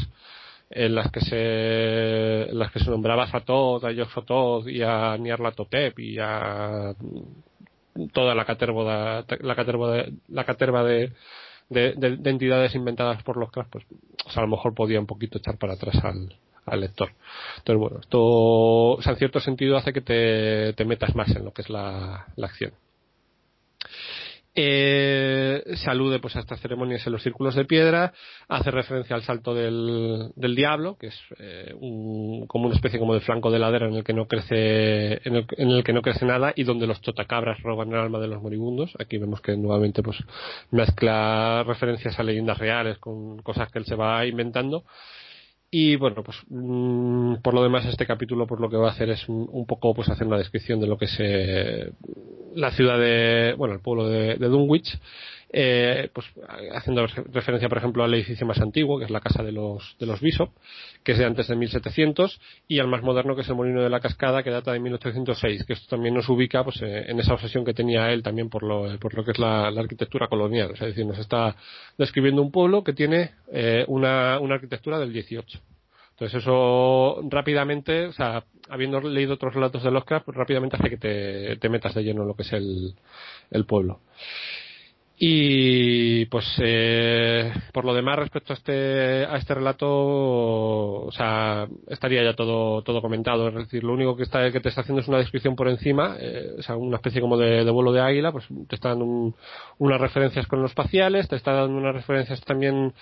en 0.69 0.95
las 0.95 1.11
que 1.11 1.22
se 1.22 2.49
en 2.49 2.59
las 2.59 2.72
que 2.72 2.80
se 2.80 2.89
nombraba 2.89 3.27
a 3.31 3.39
Todd, 3.41 3.85
a 3.85 3.91
Yoxotod 3.91 4.67
y 4.67 4.81
a 4.83 5.17
Niarlatotep 5.17 5.98
y 5.99 6.17
a 6.19 6.93
toda 8.14 8.35
la 8.35 8.45
caterva 8.45 9.25
la 9.41 9.56
caterva 9.56 9.91
de, 9.91 10.14
la 10.27 10.45
caterva 10.45 10.83
de, 10.83 11.11
de, 11.69 11.93
de, 11.93 12.30
entidades 12.30 12.75
inventadas 12.75 13.23
por 13.23 13.38
los 13.38 13.51
cracks, 13.51 13.69
pues 13.72 13.85
a 14.38 14.41
lo 14.41 14.48
mejor 14.48 14.73
podía 14.73 14.99
un 14.99 15.07
poquito 15.07 15.38
echar 15.38 15.57
para 15.57 15.73
atrás 15.73 15.95
al, 16.03 16.35
al 16.65 16.81
lector. 16.81 17.11
Entonces, 17.57 17.80
bueno, 17.80 17.99
esto 17.99 18.99
en 19.09 19.17
cierto 19.17 19.39
sentido 19.39 19.77
hace 19.77 19.93
que 19.93 20.01
te, 20.01 20.73
te 20.73 20.85
metas 20.85 21.15
más 21.15 21.35
en 21.35 21.45
lo 21.45 21.51
que 21.51 21.64
es 21.64 21.69
la, 21.69 22.27
la 22.35 22.48
acción. 22.48 22.72
Eh, 24.55 25.63
se 25.75 25.89
alude 25.89 26.19
pues 26.19 26.35
a 26.35 26.39
estas 26.39 26.59
ceremonias 26.59 27.05
en 27.05 27.13
los 27.13 27.21
círculos 27.21 27.55
de 27.55 27.65
piedra, 27.65 28.13
hace 28.47 28.71
referencia 28.71 29.15
al 29.15 29.21
salto 29.21 29.53
del, 29.53 30.31
del 30.35 30.55
diablo, 30.55 30.97
que 30.97 31.07
es 31.07 31.19
eh, 31.37 31.73
un, 31.79 32.47
como 32.47 32.65
una 32.65 32.75
especie 32.75 32.99
como 32.99 33.13
de 33.13 33.21
flanco 33.21 33.51
de 33.51 33.59
ladera 33.59 33.87
en 33.87 33.95
el 33.95 34.03
que 34.03 34.13
no 34.13 34.27
crece 34.27 35.21
en 35.27 35.35
el, 35.35 35.45
en 35.57 35.69
el, 35.69 35.83
que 35.83 35.93
no 35.93 36.01
crece 36.01 36.25
nada 36.25 36.51
y 36.55 36.63
donde 36.63 36.87
los 36.87 36.99
chotacabras 37.01 37.61
roban 37.61 37.89
el 37.89 37.99
alma 37.99 38.19
de 38.19 38.27
los 38.27 38.41
moribundos. 38.41 38.91
Aquí 38.99 39.17
vemos 39.17 39.39
que 39.41 39.55
nuevamente 39.55 40.01
pues 40.01 40.17
mezcla 40.71 41.63
referencias 41.63 42.19
a 42.19 42.23
leyendas 42.23 42.57
reales 42.57 42.97
con 42.97 43.41
cosas 43.43 43.71
que 43.71 43.79
él 43.79 43.85
se 43.85 43.95
va 43.95 44.25
inventando 44.25 44.83
y 45.72 45.95
bueno, 45.95 46.23
pues 46.23 46.38
mm, 46.49 47.35
por 47.43 47.53
lo 47.53 47.64
demás 47.64 47.85
este 47.85 48.06
capítulo 48.06 48.48
pues 48.48 48.59
lo 48.59 48.69
que 48.69 48.77
va 48.77 48.89
a 48.89 48.91
hacer 48.91 49.09
es 49.09 49.27
un, 49.30 49.65
poco 49.67 49.93
pues 49.93 50.09
hacer 50.09 50.25
una 50.25 50.38
descripción 50.38 50.80
de 50.80 50.88
lo 50.88 50.98
que 50.98 51.06
es 51.06 51.15
eh, 51.19 51.91
la 52.56 52.72
ciudad 52.72 52.99
de, 52.99 53.53
bueno, 53.57 53.75
el 53.75 53.81
pueblo 53.81 54.07
de 54.07 54.38
Dunwich 54.38 54.98
eh, 55.51 56.09
pues 56.13 56.27
haciendo 56.73 57.07
referencia, 57.07 57.69
por 57.69 57.79
ejemplo, 57.79 58.03
al 58.03 58.13
edificio 58.13 58.45
más 58.45 58.59
antiguo, 58.59 58.99
que 58.99 59.05
es 59.05 59.11
la 59.11 59.19
casa 59.19 59.43
de 59.43 59.51
los, 59.51 59.95
de 59.99 60.05
los 60.05 60.21
Bishop, 60.21 60.51
que 61.03 61.13
es 61.13 61.17
de 61.17 61.25
antes 61.25 61.47
de 61.47 61.55
1700, 61.55 62.39
y 62.67 62.79
al 62.79 62.87
más 62.87 63.01
moderno, 63.01 63.35
que 63.35 63.41
es 63.41 63.49
el 63.49 63.55
Molino 63.55 63.81
de 63.81 63.89
la 63.89 63.99
Cascada, 63.99 64.43
que 64.43 64.51
data 64.51 64.71
de 64.71 64.79
1806, 64.79 65.65
que 65.65 65.73
esto 65.73 65.87
también 65.89 66.13
nos 66.13 66.29
ubica 66.29 66.63
pues, 66.63 66.81
eh, 66.81 67.05
en 67.07 67.19
esa 67.19 67.33
obsesión 67.33 67.65
que 67.65 67.73
tenía 67.73 68.11
él 68.11 68.21
también 68.21 68.49
por 68.49 68.63
lo, 68.63 68.97
por 68.99 69.15
lo 69.15 69.23
que 69.23 69.31
es 69.31 69.39
la, 69.39 69.67
arquitectura 69.67 70.27
colonial. 70.27 70.71
es 70.73 70.79
decir, 70.79 71.05
nos 71.05 71.17
está 71.17 71.55
describiendo 71.97 72.41
un 72.41 72.51
pueblo 72.51 72.83
que 72.83 72.93
tiene 72.93 73.31
eh, 73.51 73.85
una, 73.87 74.39
una 74.39 74.55
arquitectura 74.55 74.99
del 74.99 75.13
18. 75.13 75.59
Entonces 76.11 76.41
eso 76.41 77.21
rápidamente, 77.29 78.07
o 78.07 78.11
sea, 78.11 78.43
habiendo 78.67 78.99
leído 78.99 79.35
otros 79.35 79.53
relatos 79.53 79.83
de 79.83 79.89
Lovecraft, 79.89 80.25
pues 80.25 80.37
rápidamente 80.37 80.75
hace 80.75 80.89
que 80.89 80.97
te, 80.97 81.55
te 81.55 81.69
metas 81.69 81.95
de 81.95 82.03
lleno 82.03 82.23
en 82.23 82.27
lo 82.27 82.35
que 82.35 82.43
es 82.43 82.51
el, 82.51 82.93
el 83.49 83.65
pueblo. 83.65 84.01
Y 85.22 86.27
pues 86.27 86.45
eh, 86.59 87.51
por 87.73 87.83
lo 87.83 87.93
demás 87.93 88.17
respecto 88.19 88.53
a 88.53 88.56
este 88.56 89.25
a 89.25 89.35
este 89.35 89.53
relato, 89.53 89.85
o 89.89 91.11
sea, 91.11 91.67
estaría 91.88 92.23
ya 92.23 92.35
todo 92.35 92.83
todo 92.83 93.01
comentado. 93.01 93.49
Es 93.49 93.56
decir, 93.56 93.83
lo 93.83 93.91
único 93.91 94.15
que 94.15 94.23
está 94.23 94.49
que 94.49 94.61
te 94.61 94.69
está 94.69 94.80
haciendo 94.80 95.01
es 95.01 95.09
una 95.09 95.17
descripción 95.17 95.57
por 95.57 95.67
encima, 95.67 96.15
eh, 96.22 96.56
o 96.59 96.61
sea, 96.61 96.77
una 96.77 96.95
especie 96.95 97.19
como 97.19 97.35
de, 97.38 97.69
vuelo 97.69 97.91
de 97.91 97.99
águila, 97.99 98.31
pues 98.31 98.45
te 98.69 98.75
está 98.75 98.89
dando 98.89 99.33
unas 99.77 99.99
referencias 99.99 100.48
con 100.48 100.61
los 100.61 100.72
espaciales, 100.72 101.27
te 101.27 101.35
está 101.35 101.51
dando 101.51 101.77
unas 101.77 101.95
referencias 101.95 102.39
también 102.45 102.93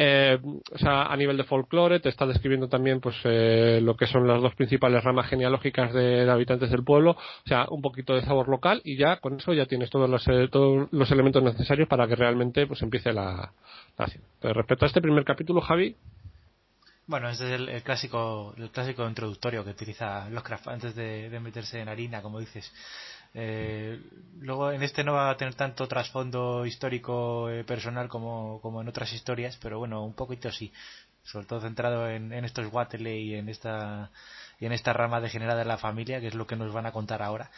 eh, 0.00 0.38
o 0.70 0.78
sea, 0.78 1.06
a 1.06 1.16
nivel 1.16 1.36
de 1.36 1.42
folclore, 1.42 1.98
te 1.98 2.08
está 2.08 2.24
describiendo 2.24 2.68
también 2.68 3.00
pues 3.00 3.16
eh, 3.24 3.80
lo 3.82 3.96
que 3.96 4.06
son 4.06 4.28
las 4.28 4.40
dos 4.40 4.54
principales 4.54 5.02
ramas 5.02 5.26
genealógicas 5.26 5.92
de, 5.92 6.30
habitantes 6.30 6.70
del 6.70 6.84
pueblo, 6.84 7.12
o 7.12 7.48
sea, 7.48 7.66
un 7.68 7.82
poquito 7.82 8.14
de 8.14 8.22
sabor 8.22 8.48
local 8.48 8.80
y 8.84 8.96
ya 8.96 9.16
con 9.16 9.38
eso 9.38 9.52
ya 9.52 9.66
tienes 9.66 9.90
todos 9.90 10.08
los, 10.08 10.28
eh, 10.28 10.46
todos 10.52 10.86
los 10.92 11.10
elementos 11.10 11.42
necesarios 11.42 11.88
para 11.88 12.06
que 12.06 12.14
realmente 12.14 12.64
pues 12.68 12.80
empiece 12.82 13.12
la. 13.12 13.50
Pero 14.40 14.54
respecto 14.54 14.84
a 14.84 14.88
este 14.88 15.02
primer 15.02 15.24
capítulo, 15.24 15.60
Javi. 15.60 15.96
Bueno, 17.08 17.28
ese 17.28 17.52
es 17.52 17.60
el, 17.60 17.82
clásico 17.82 18.54
el 18.56 18.70
clásico 18.70 19.08
introductorio 19.08 19.64
que 19.64 19.70
utiliza 19.70 20.28
Lovecraft 20.30 20.68
antes 20.68 20.94
de, 20.94 21.28
de, 21.28 21.40
meterse 21.40 21.80
en 21.80 21.88
harina, 21.88 22.22
como 22.22 22.38
dices. 22.38 22.72
Eh, 23.34 24.00
luego 24.40 24.72
en 24.72 24.82
este 24.82 25.04
no 25.04 25.14
va 25.14 25.30
a 25.30 25.36
tener 25.36 25.54
tanto 25.54 25.86
trasfondo 25.86 26.64
histórico 26.66 27.50
eh, 27.50 27.64
personal 27.64 28.08
como, 28.08 28.60
como 28.60 28.80
en 28.80 28.88
otras 28.88 29.12
historias, 29.12 29.58
pero 29.60 29.78
bueno, 29.78 30.04
un 30.04 30.14
poquito 30.14 30.50
sí. 30.50 30.72
Sobre 31.24 31.46
todo 31.46 31.60
centrado 31.60 32.08
en, 32.08 32.32
estos 32.32 32.72
Watley 32.72 33.32
y 33.32 33.34
en 33.34 33.50
esta 33.50 34.10
y 34.58 34.66
en 34.66 34.72
esta 34.72 34.92
rama 34.92 35.20
degenerada 35.20 35.58
de 35.58 35.66
la 35.66 35.76
familia, 35.76 36.20
que 36.20 36.28
es 36.28 36.34
lo 36.34 36.46
que 36.46 36.56
nos 36.56 36.72
van 36.72 36.86
a 36.86 36.92
contar 36.92 37.22
ahora. 37.22 37.50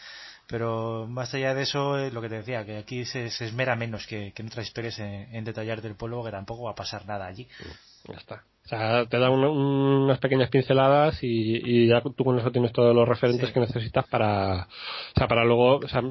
Pero 0.49 1.07
más 1.09 1.33
allá 1.33 1.55
de 1.55 1.63
eso, 1.63 1.97
eh, 1.97 2.11
lo 2.11 2.21
que 2.21 2.29
te 2.29 2.37
decía, 2.37 2.67
que 2.67 2.77
aquí 2.79 3.05
se, 3.05 3.27
esmera 3.27 3.77
menos 3.77 4.07
que, 4.09 4.33
en 4.37 4.47
otras 4.47 4.67
historias 4.67 4.99
en, 4.99 5.45
detallar 5.45 5.81
del 5.81 5.95
pueblo, 5.95 6.25
que 6.25 6.33
tampoco 6.33 6.65
va 6.65 6.73
a 6.73 6.75
pasar 6.75 7.07
nada 7.07 7.27
allí. 7.27 7.47
Ya 8.09 8.17
está. 8.17 8.43
O 8.71 8.77
sea, 8.77 9.05
te 9.07 9.19
da 9.19 9.31
unas 9.31 10.21
pequeñas 10.21 10.49
pinceladas 10.49 11.19
y, 11.23 11.89
ya 11.89 12.01
tú 12.03 12.23
con 12.23 12.39
eso 12.39 12.53
tienes 12.53 12.73
todos 12.73 12.95
los 12.95 13.09
referentes 13.09 13.51
que 13.51 13.59
necesitas 13.59 14.07
para, 14.07 14.63
o 14.63 15.19
sea, 15.19 15.27
para 15.27 15.45
luego, 15.45 15.79
o 15.79 15.89
sea, 15.89 16.03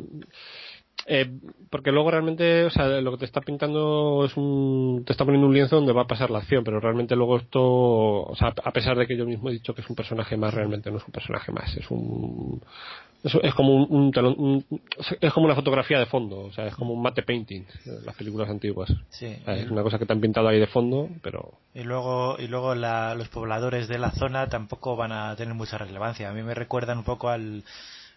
eh, 1.05 1.31
porque 1.69 1.93
luego 1.93 2.11
realmente, 2.11 2.65
o 2.65 2.69
sea, 2.69 2.99
lo 2.99 3.11
que 3.11 3.19
te 3.19 3.25
está 3.25 3.39
pintando 3.39 4.25
es 4.25 4.35
un, 4.35 5.03
te 5.05 5.13
está 5.13 5.23
poniendo 5.23 5.47
un 5.47 5.53
lienzo 5.53 5.77
donde 5.77 5.93
va 5.93 6.01
a 6.01 6.07
pasar 6.07 6.31
la 6.31 6.39
acción, 6.39 6.65
pero 6.65 6.81
realmente 6.81 7.15
luego 7.15 7.37
esto, 7.37 7.61
o 7.63 8.35
sea, 8.35 8.53
a 8.61 8.71
pesar 8.71 8.97
de 8.97 9.07
que 9.07 9.15
yo 9.15 9.25
mismo 9.25 9.49
he 9.49 9.53
dicho 9.53 9.73
que 9.73 9.79
es 9.79 9.89
un 9.89 9.95
personaje 9.95 10.35
más, 10.35 10.53
realmente 10.53 10.91
no 10.91 10.97
es 10.97 11.05
un 11.05 11.13
personaje 11.13 11.53
más, 11.53 11.77
es 11.77 11.89
un, 11.89 12.61
es, 13.23 13.53
como 13.53 13.75
un, 13.75 14.65
es 15.19 15.33
como 15.33 15.45
una 15.45 15.55
fotografía 15.55 15.99
de 15.99 16.05
fondo, 16.05 16.39
o 16.41 16.53
sea, 16.53 16.67
es 16.67 16.75
como 16.75 16.93
un 16.93 17.01
mate 17.01 17.23
painting, 17.23 17.65
las 18.05 18.15
películas 18.15 18.49
antiguas. 18.49 18.91
Sí, 19.09 19.37
es 19.45 19.69
una 19.69 19.83
cosa 19.83 19.99
que 19.99 20.05
te 20.05 20.13
han 20.13 20.21
pintado 20.21 20.47
ahí 20.47 20.59
de 20.59 20.67
fondo, 20.67 21.09
pero. 21.21 21.53
Y 21.73 21.83
luego, 21.83 22.37
y 22.39 22.47
luego 22.47 22.75
los 22.75 23.27
pobladores 23.29 23.87
de 23.87 23.99
la 23.99 24.11
zona 24.11 24.47
tampoco 24.47 24.95
van 24.95 25.11
a 25.11 25.35
tener 25.35 25.53
mucha 25.53 25.77
relevancia. 25.77 26.29
A 26.29 26.33
mí 26.33 26.43
me 26.43 26.53
recuerdan 26.53 26.99
un 26.99 27.03
poco 27.03 27.29
al, 27.29 27.63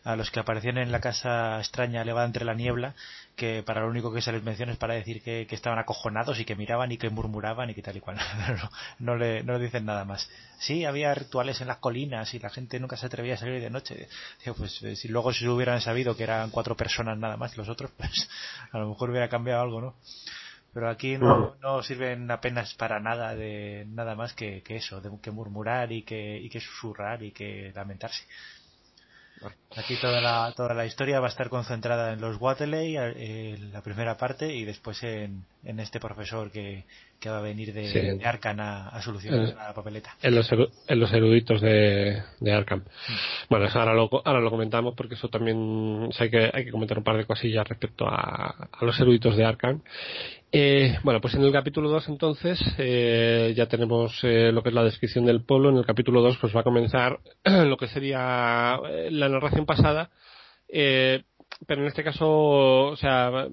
a 0.05 0.17
los 0.17 0.31
que 0.31 0.41
aparecían 0.41 0.79
en 0.79 0.93
la 0.93 1.01
casa 1.01 1.59
extraña 1.59 2.03
elevada 2.03 2.27
entre 2.27 2.45
la 2.45 2.55
niebla, 2.55 2.95
que 3.37 3.63
para 3.63 3.81
lo 3.81 3.89
único 3.89 4.13
que 4.13 4.21
se 4.21 4.33
les 4.33 4.43
menciona 4.43 4.73
es 4.73 4.79
para 4.79 4.95
decir 4.95 5.23
que, 5.23 5.47
estaban 5.51 5.79
acojonados 5.79 6.39
y 6.39 6.45
que 6.45 6.55
miraban 6.55 6.93
y 6.93 6.99
que 6.99 7.11
murmuraban 7.11 7.71
y 7.71 7.75
que 7.75 7.83
tal 7.83 7.97
y 7.97 8.01
cual. 8.01 8.17
no, 8.49 8.71
no, 8.99 9.17
le, 9.17 9.43
no 9.43 9.55
le 9.55 9.65
dicen 9.65 9.85
nada 9.85 10.05
más. 10.05 10.29
Sí, 10.59 10.85
había 10.85 11.15
rituales 11.15 11.61
en 11.61 11.69
las 11.69 11.79
colinas 11.79 12.33
y 12.35 12.39
la 12.39 12.51
gente 12.51 12.79
nunca 12.79 12.97
se 12.97 13.07
atrevía 13.07 13.35
a 13.35 13.39
salir 13.39 13.61
de 13.61 13.71
noche. 13.71 14.09
pues 14.57 14.83
eh, 14.83 14.97
si 14.97 15.09
luego 15.09 15.33
se 15.33 15.49
hubieran 15.49 15.81
sabido 15.81 16.17
que 16.17 16.25
eran 16.25 16.51
cuatro 16.51 16.77
personas 16.77 17.19
nada 17.19 17.37
más 17.37 17.57
los 17.57 17.69
otros, 17.69 17.91
pues 17.97 18.29
a 18.71 18.79
lo 18.79 18.89
mejor 18.89 19.11
hubiera 19.11 19.29
cambiado 19.29 19.63
algo, 19.63 19.81
¿no? 19.81 19.95
pero 20.73 20.89
aquí 20.89 21.19
no, 21.19 21.55
no, 21.61 21.83
sirven 21.83 22.31
apenas 22.31 22.73
para 22.75 22.99
nada 22.99 23.35
de 23.35 23.85
nada 23.89 24.15
más 24.15 24.33
que, 24.33 24.63
que 24.63 24.77
eso, 24.77 25.03
de 25.03 25.11
que 25.21 25.31
murmurar 25.31 25.93
y 25.93 26.03
que, 26.03 26.39
y 26.39 26.49
que 26.49 26.61
susurrar 26.61 27.23
y 27.23 27.33
que 27.33 27.73
lamentarse. 27.75 28.25
Aquí 29.77 29.97
toda 30.01 30.21
la, 30.21 30.53
toda 30.55 30.75
la 30.75 30.85
historia 30.85 31.21
va 31.21 31.27
a 31.27 31.31
estar 31.31 31.49
concentrada 31.49 32.13
en 32.13 32.21
los 32.21 32.41
Watley, 32.41 32.97
eh, 32.97 33.55
en 33.57 33.73
la 33.73 33.83
primera 33.83 34.17
parte, 34.17 34.55
y 34.55 34.65
después 34.65 35.03
en, 35.03 35.45
en 35.65 35.81
este 35.81 35.99
profesor 35.99 36.51
que, 36.51 36.85
que, 37.19 37.31
va 37.31 37.39
a 37.39 37.41
venir 37.41 37.73
de, 37.73 38.21
Arkham 38.25 38.61
a, 38.61 39.01
solucionar 39.03 39.55
la 39.55 39.73
papeleta. 39.73 40.15
En 40.23 40.35
los, 40.35 40.51
en 40.53 41.01
los 41.01 41.13
eruditos 41.13 41.61
de, 41.61 42.23
de 42.41 42.53
Arkham. 42.53 42.81
Mm. 42.81 43.15
Bueno, 43.49 43.67
eso 43.67 43.81
ahora 43.81 43.95
lo, 43.95 44.11
ahora 44.25 44.41
lo 44.41 44.51
comentamos 44.51 44.95
porque 44.95 45.15
eso 45.15 45.29
también 45.29 46.11
hay, 46.19 46.31
que, 46.31 46.51
hay 46.53 46.65
que 46.65 46.71
comentar 46.71 46.99
un 46.99 47.05
par 47.05 47.17
de 47.17 47.25
cosillas 47.25 47.67
respecto 47.67 48.07
a, 48.07 48.69
a 48.71 48.85
los 48.85 48.99
eruditos 49.01 49.37
de 49.37 49.45
Arkham. 49.45 49.81
Eh, 50.55 50.99
bueno, 51.03 51.19
pues 51.23 51.33
en 51.35 51.43
el 51.45 51.51
capítulo 51.51 51.89
2 51.89 52.11
entonces 52.11 52.61
eh, 52.77 53.55
ya 53.57 53.65
tenemos 53.69 54.19
eh, 54.23 54.53
lo 54.53 54.63
que 54.63 54.69
es 54.69 54.75
la 54.75 54.85
descripción 54.85 55.25
del 55.25 55.45
pueblo. 55.45 55.71
En 55.71 55.79
el 55.79 55.87
capítulo 55.87 56.21
2 56.21 56.37
pues 56.39 56.55
va 56.55 56.61
a 56.61 56.65
comenzar 56.65 57.21
lo 57.45 57.79
que 57.79 57.89
sería 57.89 58.79
eh, 58.87 59.09
la 59.11 59.31
narración 59.31 59.65
pasada, 59.65 60.11
eh, 60.69 61.23
pero 61.67 61.81
en 61.81 61.89
este 61.89 62.05
caso, 62.05 62.29
o 62.29 62.97
sea, 62.97 63.49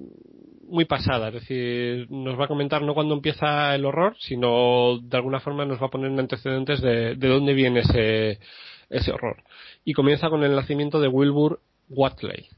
muy 0.68 0.84
pasada. 0.84 1.28
Es 1.28 1.34
decir, 1.34 2.06
nos 2.10 2.38
va 2.38 2.44
a 2.44 2.48
comentar 2.48 2.82
no 2.82 2.92
cuando 2.92 3.14
empieza 3.14 3.74
el 3.74 3.86
horror, 3.86 4.14
sino 4.18 4.98
de 4.98 5.16
alguna 5.16 5.40
forma 5.40 5.64
nos 5.64 5.80
va 5.80 5.86
a 5.86 5.90
poner 5.90 6.10
en 6.10 6.20
antecedentes 6.20 6.82
de, 6.82 7.14
de 7.14 7.28
dónde 7.28 7.54
viene 7.54 7.80
ese, 7.80 8.40
ese 8.90 9.10
horror. 9.10 9.42
Y 9.86 9.94
comienza 9.94 10.28
con 10.28 10.44
el 10.44 10.54
nacimiento 10.54 11.00
de 11.00 11.08
Wilbur 11.08 11.60
Watley 11.88 12.48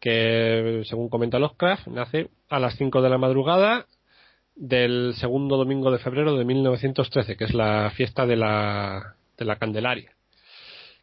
que 0.00 0.82
según 0.86 1.08
comenta 1.08 1.38
Lovecraft, 1.38 1.86
nace 1.88 2.28
a 2.48 2.58
las 2.58 2.74
5 2.76 3.02
de 3.02 3.10
la 3.10 3.18
madrugada 3.18 3.86
del 4.56 5.14
segundo 5.14 5.56
domingo 5.56 5.90
de 5.90 5.98
febrero 5.98 6.36
de 6.36 6.44
1913, 6.44 7.36
que 7.36 7.44
es 7.44 7.54
la 7.54 7.90
fiesta 7.94 8.26
de 8.26 8.36
la, 8.36 9.14
de 9.38 9.44
la 9.44 9.56
Candelaria. 9.56 10.12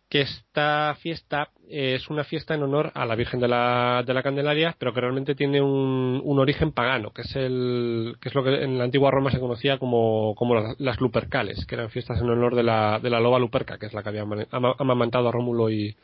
Que 0.10 0.22
esta 0.22 0.96
fiesta 1.02 1.50
es 1.70 2.10
una 2.10 2.24
fiesta 2.24 2.56
en 2.56 2.64
honor 2.64 2.92
a 2.94 3.06
la 3.06 3.16
Virgen 3.16 3.42
de 3.42 3.50
la, 3.50 4.04
de 4.06 4.14
la 4.14 4.24
Candelaria, 4.24 4.76
pero 4.80 4.94
que 4.94 5.02
realmente 5.02 5.36
tiene 5.36 5.62
un, 5.62 6.22
un, 6.24 6.40
origen 6.40 6.72
pagano, 6.72 7.12
que 7.12 7.24
es, 7.24 7.36
el, 7.36 8.16
que 8.22 8.30
es 8.30 8.36
lo 8.36 8.44
que 8.44 8.64
en 8.64 8.78
la 8.78 8.86
antigua 8.86 9.12
Roma 9.12 9.32
se 9.32 9.40
conocía 9.40 9.78
como, 9.78 10.34
como 10.36 10.56
las, 10.78 11.02
Lupercales, 11.02 11.66
que 11.66 11.76
eran 11.76 11.90
fiestas 11.90 12.22
en 12.22 12.30
honor 12.30 12.56
de 12.56 12.64
la, 12.64 13.00
de 13.00 13.10
la 13.10 13.20
loba 13.20 13.38
Luperca, 13.38 13.78
que 13.78 13.88
es 13.88 13.94
la 13.94 14.02
que 14.02 14.10
había 14.10 14.26
amamantado 14.52 15.28
a 15.28 15.32
Rómulo 15.32 15.70
y, 15.70 15.98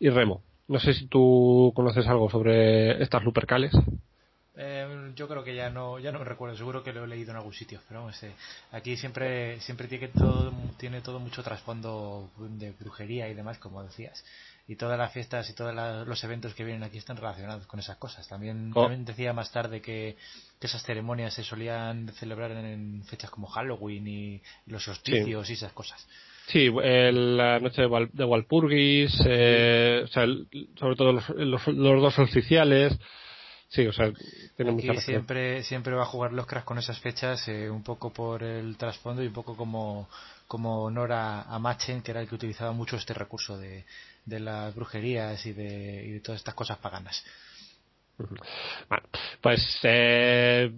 y 0.00 0.08
Remo. 0.08 0.42
No 0.68 0.78
sé 0.80 0.94
si 0.94 1.06
tú 1.06 1.72
conoces 1.74 2.06
algo 2.06 2.30
sobre 2.30 3.02
estas 3.02 3.24
lupercales. 3.24 3.72
Eh, 4.54 5.12
yo 5.16 5.28
creo 5.28 5.42
que 5.42 5.54
ya 5.54 5.70
no 5.70 5.98
ya 5.98 6.12
no 6.12 6.18
me 6.18 6.26
recuerdo 6.26 6.56
seguro 6.56 6.82
que 6.82 6.92
lo 6.92 7.04
he 7.04 7.06
leído 7.06 7.30
en 7.30 7.38
algún 7.38 7.54
sitio 7.54 7.80
pero 7.88 8.10
eh, 8.10 8.34
aquí 8.72 8.98
siempre 8.98 9.58
siempre 9.60 9.88
tiene 9.88 10.08
todo 10.08 10.52
tiene 10.76 11.00
todo 11.00 11.18
mucho 11.20 11.42
trasfondo 11.42 12.30
de 12.36 12.72
brujería 12.72 13.30
y 13.30 13.34
demás 13.34 13.56
como 13.56 13.82
decías 13.82 14.22
y 14.68 14.76
todas 14.76 14.98
las 14.98 15.12
fiestas 15.12 15.48
y 15.50 15.54
todos 15.54 15.74
los 16.06 16.24
eventos 16.24 16.54
que 16.54 16.64
vienen 16.64 16.82
aquí 16.82 16.98
están 16.98 17.16
relacionados 17.16 17.66
con 17.66 17.80
esas 17.80 17.96
cosas 17.96 18.28
también, 18.28 18.72
oh. 18.74 18.82
también 18.82 19.04
decía 19.04 19.32
más 19.32 19.50
tarde 19.50 19.80
que, 19.80 20.16
esas 20.60 20.82
ceremonias 20.84 21.34
se 21.34 21.42
solían 21.42 22.08
celebrar 22.14 22.52
en, 22.52 23.02
fechas 23.04 23.30
como 23.30 23.48
Halloween 23.48 24.06
y, 24.06 24.42
los 24.66 24.84
solsticios 24.84 25.50
y 25.50 25.54
esas 25.54 25.72
cosas 25.72 26.06
Sí, 26.48 26.68
la 26.70 27.60
noche 27.60 27.82
de, 27.82 28.24
Walpurgis, 28.24 29.22
eh, 29.26 30.02
o 30.04 30.06
sea, 30.08 30.26
sobre 30.76 30.96
todo 30.96 31.12
los, 31.12 31.28
los, 31.28 32.02
dos 32.02 32.18
oficiales. 32.18 32.98
Sí, 33.68 33.86
o 33.86 33.92
sea, 33.92 34.12
tiene 34.54 34.72
Aquí 34.72 35.00
siempre, 35.00 35.62
siempre 35.62 35.94
va 35.94 36.02
a 36.02 36.06
jugar 36.06 36.34
los 36.34 36.46
cracks 36.46 36.66
con 36.66 36.78
esas 36.78 36.98
fechas, 36.98 37.48
eh, 37.48 37.70
un 37.70 37.82
poco 37.82 38.12
por 38.12 38.42
el 38.42 38.76
trasfondo 38.76 39.22
y 39.22 39.28
un 39.28 39.32
poco 39.32 39.56
como, 39.56 40.10
como 40.46 40.82
honor 40.82 41.12
a, 41.12 41.58
Machen, 41.58 42.02
que 42.02 42.10
era 42.10 42.20
el 42.20 42.28
que 42.28 42.34
utilizaba 42.34 42.72
mucho 42.72 42.96
este 42.96 43.14
recurso 43.14 43.56
de, 43.56 43.86
de 44.26 44.40
las 44.40 44.74
brujerías 44.74 45.46
y 45.46 45.54
de, 45.54 46.04
y 46.04 46.10
de 46.10 46.20
todas 46.20 46.40
estas 46.40 46.54
cosas 46.54 46.76
paganas. 46.78 47.24
Bueno, 48.88 49.04
pues, 49.40 49.80
eh, 49.82 50.70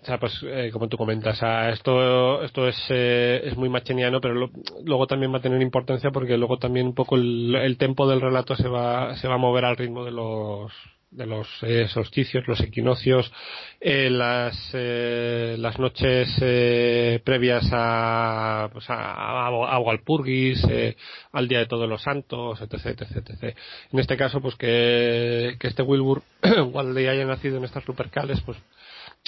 o 0.00 0.04
sea, 0.04 0.18
pues 0.18 0.40
eh, 0.44 0.70
como 0.72 0.88
tú 0.88 0.96
comentas, 0.96 1.40
esto, 1.72 2.42
esto 2.42 2.68
es, 2.68 2.76
eh, 2.90 3.42
es 3.44 3.56
muy 3.56 3.68
macheniano, 3.68 4.20
pero 4.20 4.50
luego 4.84 5.06
también 5.06 5.32
va 5.32 5.38
a 5.38 5.42
tener 5.42 5.60
importancia 5.62 6.10
porque 6.10 6.36
luego 6.36 6.58
también 6.58 6.86
un 6.86 6.94
poco 6.94 7.16
el, 7.16 7.54
el 7.54 7.78
tempo 7.78 8.08
del 8.08 8.20
relato 8.20 8.56
se 8.56 8.68
va, 8.68 9.16
se 9.16 9.28
va 9.28 9.34
a 9.34 9.38
mover 9.38 9.64
al 9.64 9.76
ritmo 9.76 10.04
de 10.04 10.12
los, 10.12 10.72
de 11.12 11.26
los 11.26 11.46
eh, 11.62 11.86
solsticios, 11.88 12.48
los 12.48 12.60
equinoccios, 12.60 13.30
eh, 13.80 14.08
las, 14.10 14.70
eh, 14.72 15.56
las 15.58 15.78
noches 15.78 16.28
eh, 16.40 17.20
previas 17.22 17.68
a, 17.70 18.70
pues 18.72 18.88
a, 18.88 19.46
a, 19.46 19.78
Walpurgis, 19.78 20.64
eh, 20.70 20.96
al 21.32 21.48
Día 21.48 21.58
de 21.58 21.66
Todos 21.66 21.88
los 21.88 22.02
Santos, 22.02 22.60
etc, 22.62 22.86
etc, 22.86 23.28
etc. 23.28 23.56
En 23.92 23.98
este 23.98 24.16
caso, 24.16 24.40
pues 24.40 24.56
que, 24.56 25.56
que 25.60 25.68
este 25.68 25.82
Wilbur 25.82 26.22
Waldey 26.72 27.06
haya 27.06 27.26
nacido 27.26 27.58
en 27.58 27.64
estas 27.64 27.86
lupercales, 27.86 28.40
pues, 28.40 28.58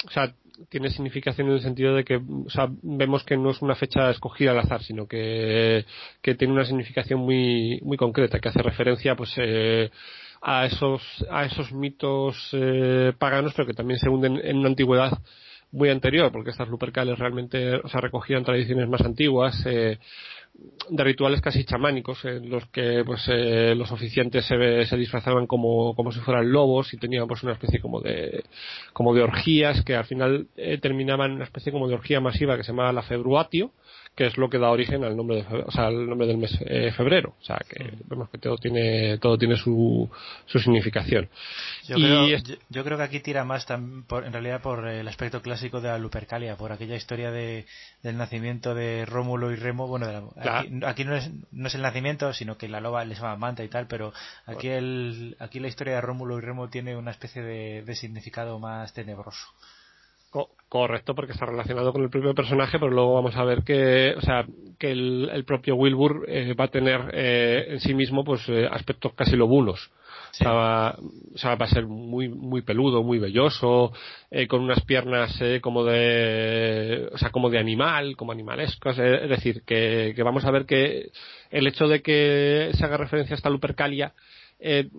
o 0.07 0.09
sea, 0.09 0.33
tiene 0.69 0.89
significación 0.89 1.47
en 1.47 1.53
el 1.53 1.61
sentido 1.61 1.93
de 1.95 2.03
que, 2.03 2.15
o 2.15 2.49
sea, 2.49 2.67
vemos 2.81 3.23
que 3.23 3.37
no 3.37 3.51
es 3.51 3.61
una 3.61 3.75
fecha 3.75 4.09
escogida 4.09 4.51
al 4.51 4.59
azar, 4.59 4.81
sino 4.81 5.07
que, 5.07 5.85
que 6.21 6.35
tiene 6.35 6.53
una 6.53 6.65
significación 6.65 7.19
muy, 7.19 7.79
muy 7.83 7.97
concreta, 7.97 8.39
que 8.39 8.49
hace 8.49 8.61
referencia, 8.61 9.15
pues, 9.15 9.33
eh, 9.37 9.91
a 10.47 10.67
esos, 10.67 11.01
a 11.31 11.45
esos 11.45 11.71
mitos 11.73 12.49
eh, 12.53 13.13
paganos, 13.17 13.53
pero 13.55 13.65
que 13.65 13.73
también 13.73 13.99
se 13.99 14.09
hunden 14.09 14.39
en 14.43 14.57
una 14.57 14.69
antigüedad 14.69 15.17
muy 15.71 15.89
anterior, 15.89 16.31
porque 16.31 16.51
estas 16.51 16.69
lupercales 16.69 17.17
realmente 17.17 17.77
o 17.77 17.87
sea, 17.89 17.99
recogían 17.99 18.45
tradiciones 18.45 18.87
más 18.87 19.01
antiguas, 19.01 19.59
eh, 19.65 19.97
de 20.89 21.03
rituales 21.03 21.41
casi 21.41 21.65
chamánicos, 21.65 22.23
en 22.25 22.47
los 22.51 22.63
que 22.67 23.01
pues 23.03 23.27
eh, 23.27 23.73
los 23.75 23.91
oficiantes 23.91 24.45
se, 24.45 24.85
se 24.85 24.97
disfrazaban 24.97 25.47
como, 25.47 25.95
como 25.95 26.11
si 26.11 26.19
fueran 26.19 26.51
lobos 26.51 26.93
y 26.93 26.97
tenían 26.97 27.27
pues 27.27 27.41
una 27.41 27.53
especie 27.53 27.81
como 27.81 27.99
de, 27.99 28.43
como 28.93 29.15
de 29.15 29.23
orgías 29.23 29.83
que 29.83 29.95
al 29.95 30.05
final 30.05 30.47
terminaban 30.79 31.31
en 31.31 31.37
una 31.37 31.45
especie 31.45 31.71
como 31.71 31.87
de 31.87 31.95
orgía 31.95 32.21
masiva 32.21 32.55
que 32.55 32.63
se 32.63 32.71
llamaba 32.71 32.93
la 32.93 33.01
februatio, 33.01 33.71
que 34.15 34.27
es 34.27 34.37
lo 34.37 34.49
que 34.49 34.57
da 34.57 34.69
origen 34.69 35.03
al 35.03 35.17
nombre, 35.17 35.43
de, 35.43 35.63
o 35.65 35.71
sea, 35.71 35.87
al 35.87 36.07
nombre 36.07 36.25
del 36.25 36.37
mes 36.37 36.57
eh, 36.61 36.91
febrero. 36.93 37.35
O 37.41 37.43
sea, 37.43 37.59
que 37.67 37.93
vemos 38.05 38.29
que 38.29 38.37
todo 38.37 38.57
tiene, 38.57 39.17
todo 39.17 39.37
tiene 39.37 39.57
su, 39.57 40.09
su 40.45 40.59
significación. 40.59 41.29
Yo, 41.85 41.95
creo, 41.97 42.27
yo, 42.69 42.83
creo 42.83 42.97
que 42.97 43.03
aquí 43.03 43.19
tira 43.19 43.43
más 43.43 43.65
por, 44.07 44.25
en 44.25 44.31
realidad 44.31 44.61
por 44.61 44.87
el 44.87 45.05
aspecto 45.07 45.41
clásico 45.41 45.81
de 45.81 45.89
la 45.89 45.97
Lupercalia, 45.97 46.55
por 46.55 46.71
aquella 46.71 46.95
historia 46.95 47.29
de, 47.29 47.65
del 48.03 48.17
nacimiento 48.17 48.73
de 48.73 49.05
Rómulo 49.05 49.51
y 49.51 49.57
Remo. 49.57 49.87
Bueno, 49.87 50.33
aquí, 50.85 51.03
no, 51.03 51.15
es, 51.15 51.29
no 51.51 51.67
es 51.67 51.75
el 51.75 51.81
nacimiento, 51.81 52.31
sino 52.31 52.57
que 52.57 52.69
la 52.69 52.79
loba 52.79 53.03
les 53.03 53.19
llama 53.19 53.35
manta 53.35 53.65
y 53.65 53.67
tal, 53.67 53.87
pero 53.87 54.13
aquí, 54.45 54.69
el, 54.69 55.35
aquí 55.39 55.59
la 55.59 55.67
historia 55.67 55.95
de 55.95 56.01
Rómulo 56.01 56.37
y 56.37 56.41
Remo 56.41 56.69
tiene 56.69 56.95
una 56.95 57.11
especie 57.11 57.41
de, 57.41 57.81
de 57.81 57.95
significado 57.95 58.59
más 58.59 58.93
tenebroso 58.93 59.45
correcto, 60.69 61.15
porque 61.15 61.33
está 61.33 61.45
relacionado 61.45 61.93
con 61.93 62.03
el 62.03 62.09
propio 62.09 62.33
personaje, 62.33 62.79
pero 62.79 62.91
luego 62.91 63.13
vamos 63.13 63.35
a 63.35 63.43
ver 63.43 63.63
que, 63.63 64.13
o 64.17 64.21
sea, 64.21 64.45
que 64.79 64.91
el, 64.91 65.43
propio 65.45 65.75
Wilbur 65.75 66.25
eh, 66.27 66.53
va 66.53 66.65
a 66.65 66.69
tener 66.69 67.11
eh, 67.13 67.65
en 67.69 67.79
sí 67.79 67.93
mismo 67.93 68.23
pues 68.23 68.47
eh, 68.49 68.67
aspectos 68.69 69.13
casi 69.13 69.35
lobulos. 69.35 69.91
O, 70.31 70.37
sea, 70.37 70.51
va, 70.51 71.65
a 71.65 71.67
ser 71.67 71.85
muy 71.85 72.27
muy 72.27 72.61
peludo, 72.61 73.03
muy 73.03 73.19
velloso, 73.19 73.93
con 74.49 74.61
unas 74.61 74.81
piernas 74.83 75.39
como 75.61 75.85
de, 75.85 77.07
o 77.13 77.17
sea, 77.17 77.29
como 77.29 77.49
de 77.49 77.57
animal, 77.57 78.17
como 78.17 78.33
animalescos. 78.33 78.99
es 78.99 79.29
decir, 79.29 79.63
que, 79.65 80.11
que, 80.13 80.23
vamos 80.23 80.43
a 80.43 80.51
ver 80.51 80.65
que 80.65 81.09
el 81.51 81.67
hecho 81.67 81.87
de 81.87 82.01
que 82.01 82.71
se 82.73 82.83
haga 82.83 82.97
referencia 82.97 83.33
a 83.33 83.37
esta 83.37 83.49
Lupercalia 83.49 84.13
eh, 84.57 84.89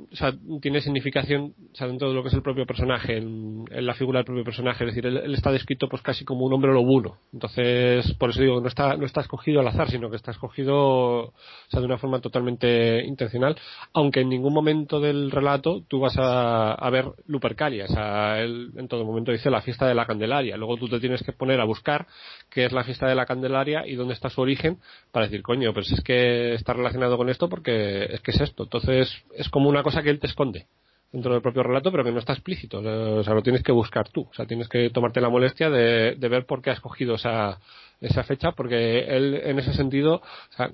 tiene 0.61 0.81
significación 0.81 1.55
dentro 1.79 2.09
de 2.09 2.15
lo 2.15 2.23
que 2.23 2.29
es 2.29 2.35
el 2.35 2.43
propio 2.43 2.67
personaje, 2.67 3.17
en, 3.17 3.65
la 3.71 3.95
figura 3.95 4.19
del 4.19 4.27
propio 4.27 4.45
personaje. 4.45 4.85
Es 4.85 4.95
decir, 4.95 5.07
él, 5.07 5.35
está 5.35 5.51
descrito 5.51 5.89
pues 5.89 6.03
casi 6.03 6.25
como 6.25 6.45
un 6.45 6.53
hombre 6.53 6.73
lobuno. 6.73 7.17
Entonces, 7.33 8.13
por 8.15 8.31
eso 8.31 8.43
digo, 8.43 8.61
no 8.61 8.69
está, 8.69 8.97
no 8.97 9.07
está 9.07 9.23
escogido 9.23 9.61
al 9.61 9.69
azar, 9.69 9.91
sino 9.91 10.11
que 10.11 10.17
está 10.17 10.31
escogido 10.31 10.77
o 10.77 11.35
sea, 11.69 11.81
de 11.81 11.87
una 11.87 11.99
forma 11.99 12.21
totalmente 12.21 13.03
intencional, 13.05 13.57
aunque 13.93 14.21
en 14.21 14.29
ningún 14.29 14.53
momento 14.53 15.01
del 15.01 15.31
relato 15.31 15.83
tú 15.89 16.01
vas 16.01 16.17
a, 16.19 16.73
a 16.73 16.91
ver 16.91 17.07
Lupercalia. 17.27 17.87
O 17.87 17.89
sea, 17.89 18.41
él 18.41 18.73
en 18.77 18.89
todo 18.89 19.05
momento 19.05 19.33
dice 19.33 19.51
la 19.51 19.63
fiesta 19.63 19.87
de 19.87 19.95
la 19.95 20.07
Candelaria. 20.07 20.57
Luego 20.57 20.77
tú 20.77 20.89
te 20.89 21.01
tienes 21.01 21.23
que 21.23 21.33
poner 21.33 21.61
a 21.61 21.65
buscar 21.65 22.07
qué 22.51 22.67
es 22.67 22.73
la 22.73 22.85
fiesta 22.85 23.09
de 23.09 23.15
la 23.15 23.27
Candelaria 23.27 23.87
y 23.87 23.95
dónde 23.95 24.15
está 24.15 24.29
su 24.31 24.41
origen 24.41 24.79
para 25.13 25.27
decir, 25.27 25.43
coño, 25.43 25.73
pues 25.73 25.91
es 25.93 26.03
que 26.03 26.55
está 26.55 26.73
relacionado 26.73 27.17
con 27.17 27.29
esto 27.29 27.49
porque 27.49 28.05
es 28.05 28.21
que 28.21 28.31
es 28.33 28.41
esto. 28.41 28.65
Entonces, 28.65 29.13
es 29.35 29.49
como 29.57 29.71
una 29.71 29.83
cosa 29.83 30.03
que 30.03 30.11
él 30.11 30.21
te 30.21 30.27
esconde 30.27 30.67
dentro 31.11 31.33
del 31.33 31.41
propio 31.41 31.63
relato, 31.63 31.91
pero 31.91 32.05
que 32.05 32.13
no 32.13 32.19
está 32.19 32.35
explícito. 32.35 32.81
O 32.81 33.23
sea, 33.23 33.33
lo 33.33 33.43
tienes 33.43 33.63
que 33.63 33.73
buscar 33.73 34.07
tú. 34.11 34.29
O 34.31 34.35
sea, 34.35 34.45
tienes 34.45 34.69
que 34.69 34.91
tomarte 34.91 35.19
la 35.19 35.31
molestia 35.31 35.71
de, 35.71 36.15
ver 36.29 36.45
por 36.45 36.61
qué 36.61 36.69
ha 36.69 36.73
escogido 36.75 37.15
esa, 37.15 37.59
esa 38.03 38.23
fecha, 38.23 38.53
porque 38.53 38.99
él, 38.99 39.41
en 39.43 39.59
ese 39.59 39.73
sentido, 39.73 40.21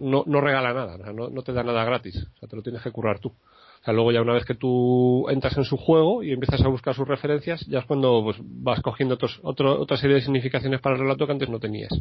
no, 0.00 0.24
no 0.26 0.40
regala 0.40 0.74
nada, 0.74 1.12
no, 1.12 1.28
no 1.28 1.42
te 1.42 1.52
da 1.52 1.62
nada 1.62 1.84
gratis. 1.84 2.26
O 2.34 2.38
sea, 2.40 2.48
te 2.48 2.56
lo 2.56 2.62
tienes 2.62 2.82
que 2.82 2.90
currar 2.90 3.20
tú. 3.20 3.28
O 3.28 3.84
sea, 3.84 3.94
luego 3.94 4.10
ya 4.10 4.20
una 4.20 4.32
vez 4.32 4.44
que 4.44 4.56
tú 4.56 5.28
entras 5.28 5.56
en 5.56 5.64
su 5.64 5.76
juego 5.76 6.24
y 6.24 6.32
empiezas 6.32 6.60
a 6.62 6.68
buscar 6.68 6.96
sus 6.96 7.06
referencias, 7.06 7.64
ya 7.66 7.78
es 7.78 7.84
cuando 7.84 8.20
pues, 8.24 8.36
vas 8.40 8.80
cogiendo 8.80 9.14
otros, 9.14 9.38
otro, 9.44 9.80
otra 9.80 9.96
serie 9.96 10.16
de 10.16 10.22
significaciones 10.22 10.80
para 10.80 10.96
el 10.96 11.02
relato 11.02 11.24
que 11.24 11.32
antes 11.34 11.48
no 11.48 11.60
tenías. 11.60 11.92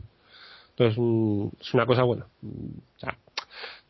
Entonces, 0.72 0.98
mm, 0.98 1.48
es 1.62 1.74
una 1.76 1.86
cosa 1.86 2.02
buena. 2.02 2.26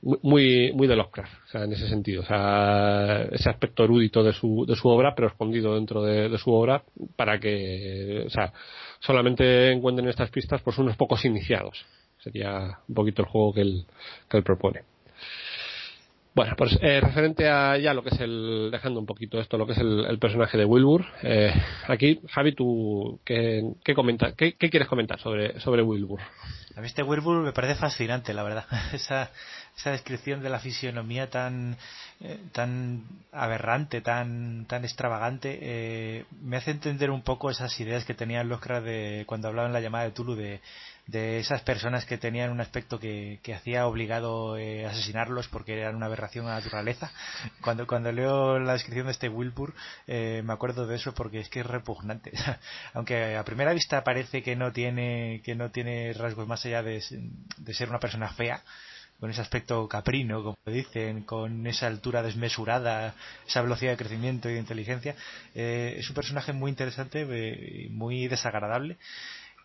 Muy 0.02 0.72
muy 0.74 0.88
de 0.88 0.96
Lovecraft 0.96 1.34
o 1.46 1.48
sea 1.48 1.64
en 1.64 1.74
ese 1.74 1.88
sentido. 1.88 2.22
O 2.22 2.26
sea 2.26 3.24
ese 3.32 3.50
aspecto 3.50 3.84
erudito 3.84 4.24
de 4.24 4.34
su 4.34 4.66
de 4.68 4.76
su 4.76 4.88
obra 4.88 5.14
pero 5.16 5.28
escondido 5.28 5.76
dentro 5.76 6.02
de, 6.04 6.38
su 6.38 6.52
obra 6.52 6.84
para 7.16 7.40
que 7.40 8.24
o 8.26 8.30
sea 8.30 8.54
solamente 9.00 9.72
encuentren 9.72 10.08
estas 10.08 10.30
pistas 10.30 10.62
pues 10.62 10.78
unos 10.78 10.98
pocos 10.98 11.24
iniciados. 11.26 11.86
Sería 12.20 12.80
un 12.88 12.96
poquito 12.96 13.22
el 13.24 13.28
juego 13.28 13.54
que 13.54 13.62
él 13.62 13.86
que 14.30 14.38
él 14.38 14.44
propone 14.44 14.91
bueno, 16.34 16.56
pues 16.58 16.78
eh, 16.82 17.02
referente 17.02 17.50
a 17.50 17.78
ya 17.78 17.94
lo 17.94 18.04
que 18.04 18.10
es 18.10 18.20
el, 18.22 18.70
dejando 18.72 19.00
un 19.00 19.06
poquito 19.06 19.40
esto, 19.40 19.58
lo 19.58 19.66
que 19.66 19.74
es 19.74 19.80
el, 19.80 20.18
personaje 20.20 20.58
de 20.58 20.66
Wilbur, 20.66 21.06
eh, 21.24 21.54
aquí, 21.88 22.22
Javi, 22.30 22.54
tú, 22.54 23.20
¿qué, 23.26 23.74
comenta, 23.94 24.34
qué, 24.34 24.54
quieres 24.56 24.88
comentar 24.88 25.20
sobre, 25.20 25.60
sobre 25.60 25.82
Wilbur? 25.82 26.22
A 26.76 26.80
mí 26.80 26.88
este 26.88 27.04
Wilbur 27.04 27.44
me 27.44 27.52
parece 27.52 27.76
fascinante, 27.76 28.34
la 28.34 28.44
verdad. 28.44 28.66
Esa, 28.94 29.30
esa 29.76 29.92
descripción 29.92 30.42
de 30.42 30.50
la 30.50 30.60
fisionomía 30.60 31.30
tan, 31.30 31.76
eh, 32.22 32.40
tan 32.52 33.04
aberrante, 33.32 34.02
tan, 34.02 34.66
tan 34.68 34.84
extravagante, 34.84 35.60
eh, 35.62 36.26
me 36.42 36.58
hace 36.58 36.72
entender 36.72 37.10
un 37.12 37.24
poco 37.24 37.50
esas 37.50 37.78
ideas 37.80 38.06
que 38.06 38.14
tenían 38.14 38.48
los 38.48 38.62
de 38.62 39.24
cuando 39.28 39.48
hablaba 39.48 39.68
en 39.68 39.74
la 39.74 39.82
llamada 39.82 40.06
de 40.06 40.12
Tulu 40.12 40.36
de, 40.36 40.62
de 41.12 41.40
esas 41.40 41.62
personas 41.62 42.06
que 42.06 42.18
tenían 42.18 42.52
un 42.52 42.62
aspecto 42.62 42.98
que, 42.98 43.42
que 43.44 43.54
hacía 43.54 43.86
obligado 43.86 44.58
eh, 44.58 44.86
asesinarlos 44.86 45.50
porque 45.50 45.78
eran 45.78 45.96
una 45.96 46.06
aberración 46.06 46.46
a 46.46 46.52
la 46.52 46.56
naturaleza. 46.56 47.12
Cuando, 47.62 47.86
cuando 47.86 48.12
leo 48.12 48.60
la 48.60 48.74
descripción 48.74 49.08
de 49.08 49.12
este 49.12 49.30
Wilbur, 49.30 49.74
eh, 50.08 50.42
me 50.46 50.54
acuerdo 50.54 50.88
de 50.88 50.96
eso 50.96 51.14
porque 51.14 51.40
es 51.40 51.50
que 51.50 51.60
es 51.60 51.66
repugnante. 51.66 52.32
Aunque 52.94 53.36
a 53.36 53.44
primera 53.44 53.74
vista 53.74 54.04
parece 54.04 54.42
que 54.42 54.56
no 54.56 54.72
tiene, 54.72 55.42
que 55.44 55.54
no 55.54 55.70
tiene 55.70 56.14
rasgos 56.14 56.48
más 56.48 56.66
allá 56.66 56.82
de, 56.82 57.04
de 57.58 57.74
ser 57.74 57.90
una 57.90 58.00
persona 58.00 58.30
fea, 58.30 58.64
con 59.20 59.30
ese 59.30 59.42
aspecto 59.42 59.88
caprino, 59.88 60.42
como 60.42 60.58
dicen, 60.66 61.24
con 61.24 61.68
esa 61.68 61.88
altura 61.88 62.24
desmesurada, 62.24 63.14
esa 63.48 63.62
velocidad 63.62 63.92
de 63.92 63.98
crecimiento 63.98 64.50
y 64.50 64.54
de 64.54 64.60
inteligencia. 64.60 65.16
Eh, 65.54 65.96
es 66.00 66.10
un 66.10 66.16
personaje 66.16 66.54
muy 66.54 66.72
interesante 66.72 67.22
y 67.22 67.90
muy 67.90 68.28
desagradable. 68.28 68.98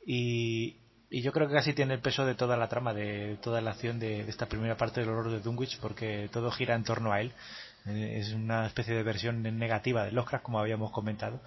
Y, 0.06 0.76
y 1.10 1.22
yo 1.22 1.32
creo 1.32 1.48
que 1.48 1.54
casi 1.54 1.72
tiene 1.72 1.94
el 1.94 2.00
peso 2.00 2.26
de 2.26 2.34
toda 2.34 2.56
la 2.56 2.68
trama, 2.68 2.92
de 2.92 3.36
toda 3.42 3.60
la 3.60 3.70
acción 3.70 3.98
de, 3.98 4.20
esta 4.28 4.46
primera 4.46 4.76
parte 4.76 5.00
del 5.00 5.10
horror 5.10 5.30
de 5.30 5.40
Dunwich, 5.40 5.78
porque 5.80 6.28
todo 6.32 6.50
gira 6.50 6.74
en 6.74 6.84
torno 6.84 7.12
a 7.12 7.20
él. 7.20 7.32
Eh, 7.86 8.18
es 8.20 8.32
una 8.32 8.66
especie 8.66 8.94
de 8.94 9.02
versión 9.02 9.42
negativa 9.42 10.04
de 10.04 10.12
Lovecraft, 10.12 10.44
como 10.44 10.58
habíamos 10.58 10.90
comentado, 10.90 11.40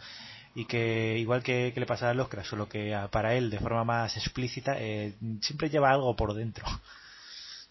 y 0.56 0.66
que 0.66 1.18
igual 1.18 1.44
que, 1.44 1.74
le 1.76 1.86
pasa 1.86 2.10
a 2.10 2.14
Lovecraft, 2.14 2.50
solo 2.50 2.70
que 2.70 2.98
para 3.12 3.36
él, 3.36 3.50
de 3.50 3.60
forma 3.60 3.84
más 3.84 4.16
explícita, 4.16 4.76
eh, 4.80 5.14
siempre 5.42 5.70
lleva 5.70 5.92
algo 5.92 6.16
por 6.16 6.34
dentro. 6.34 6.66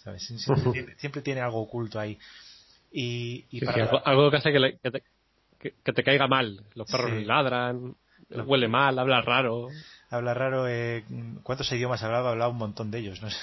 Siempre, 0.97 1.21
tiene, 1.21 1.43
algo 1.43 1.61
oculto 1.61 2.01
ahí. 2.01 2.19
Y, 2.91 3.45
algo, 4.05 4.31
que 4.31 4.37
hace 4.39 4.53
que, 4.53 5.93
te, 5.93 6.03
caiga 6.03 6.27
mal. 6.27 6.63
Los 6.75 6.91
perros 6.91 7.13
ladran, 7.27 7.95
huele 8.31 8.69
mal, 8.69 8.99
habla 8.99 9.21
raro. 9.21 9.69
Habla 10.11 10.35
raro. 10.35 10.67
Eh, 10.69 11.05
¿Cuántos 11.43 11.71
idiomas 11.73 12.03
hablaba? 12.03 12.31
Hablaba 12.31 12.51
un 12.51 12.59
montón 12.59 12.91
de 12.91 12.99
ellos. 12.99 13.23
¿no? 13.23 13.29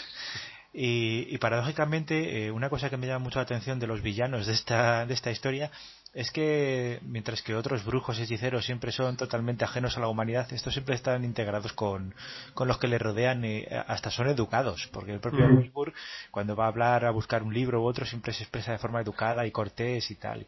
Y, 0.78 1.38
paradójicamente, 1.38 2.48
eh, 2.48 2.52
una 2.52 2.70
cosa 2.70 2.90
que 2.90 2.98
me 2.98 3.08
llama 3.08 3.24
mucho 3.24 3.40
la 3.40 3.44
atención 3.44 3.80
de 3.80 3.88
los 3.88 4.02
villanos 4.02 4.46
de 4.46 4.52
esta, 4.52 5.06
de 5.06 5.14
esta 5.14 5.32
historia 5.32 5.72
es 6.14 6.32
que 6.32 7.00
mientras 7.04 7.42
que 7.42 7.56
otros 7.56 7.86
brujos 7.86 8.20
y 8.20 8.24
hechiceros 8.24 8.66
siempre 8.66 8.92
son 8.92 9.16
totalmente 9.16 9.64
ajenos 9.64 9.96
a 9.96 10.00
la 10.02 10.08
humanidad, 10.08 10.52
estos 10.52 10.74
siempre 10.74 10.96
están 10.96 11.24
integrados 11.24 11.72
con, 11.72 12.14
con 12.54 12.68
los 12.68 12.78
que 12.78 12.88
le 12.88 12.98
rodean 12.98 13.46
y 13.46 13.66
hasta 13.88 14.12
son 14.12 14.28
educados, 14.28 14.90
porque 14.92 15.14
el 15.14 15.20
propio 15.22 15.46
Wilbur 15.46 15.94
cuando 16.32 16.56
va 16.58 16.66
a 16.66 16.70
hablar, 16.70 17.06
a 17.06 17.12
buscar 17.12 17.44
un 17.44 17.54
libro 17.54 17.82
u 17.82 17.86
otro, 17.86 18.06
siempre 18.06 18.34
se 18.34 18.44
expresa 18.44 18.72
de 18.72 18.78
forma 18.78 19.02
educada 19.02 19.46
y 19.46 19.52
cortés 19.52 20.10
y 20.12 20.16
tal. 20.16 20.46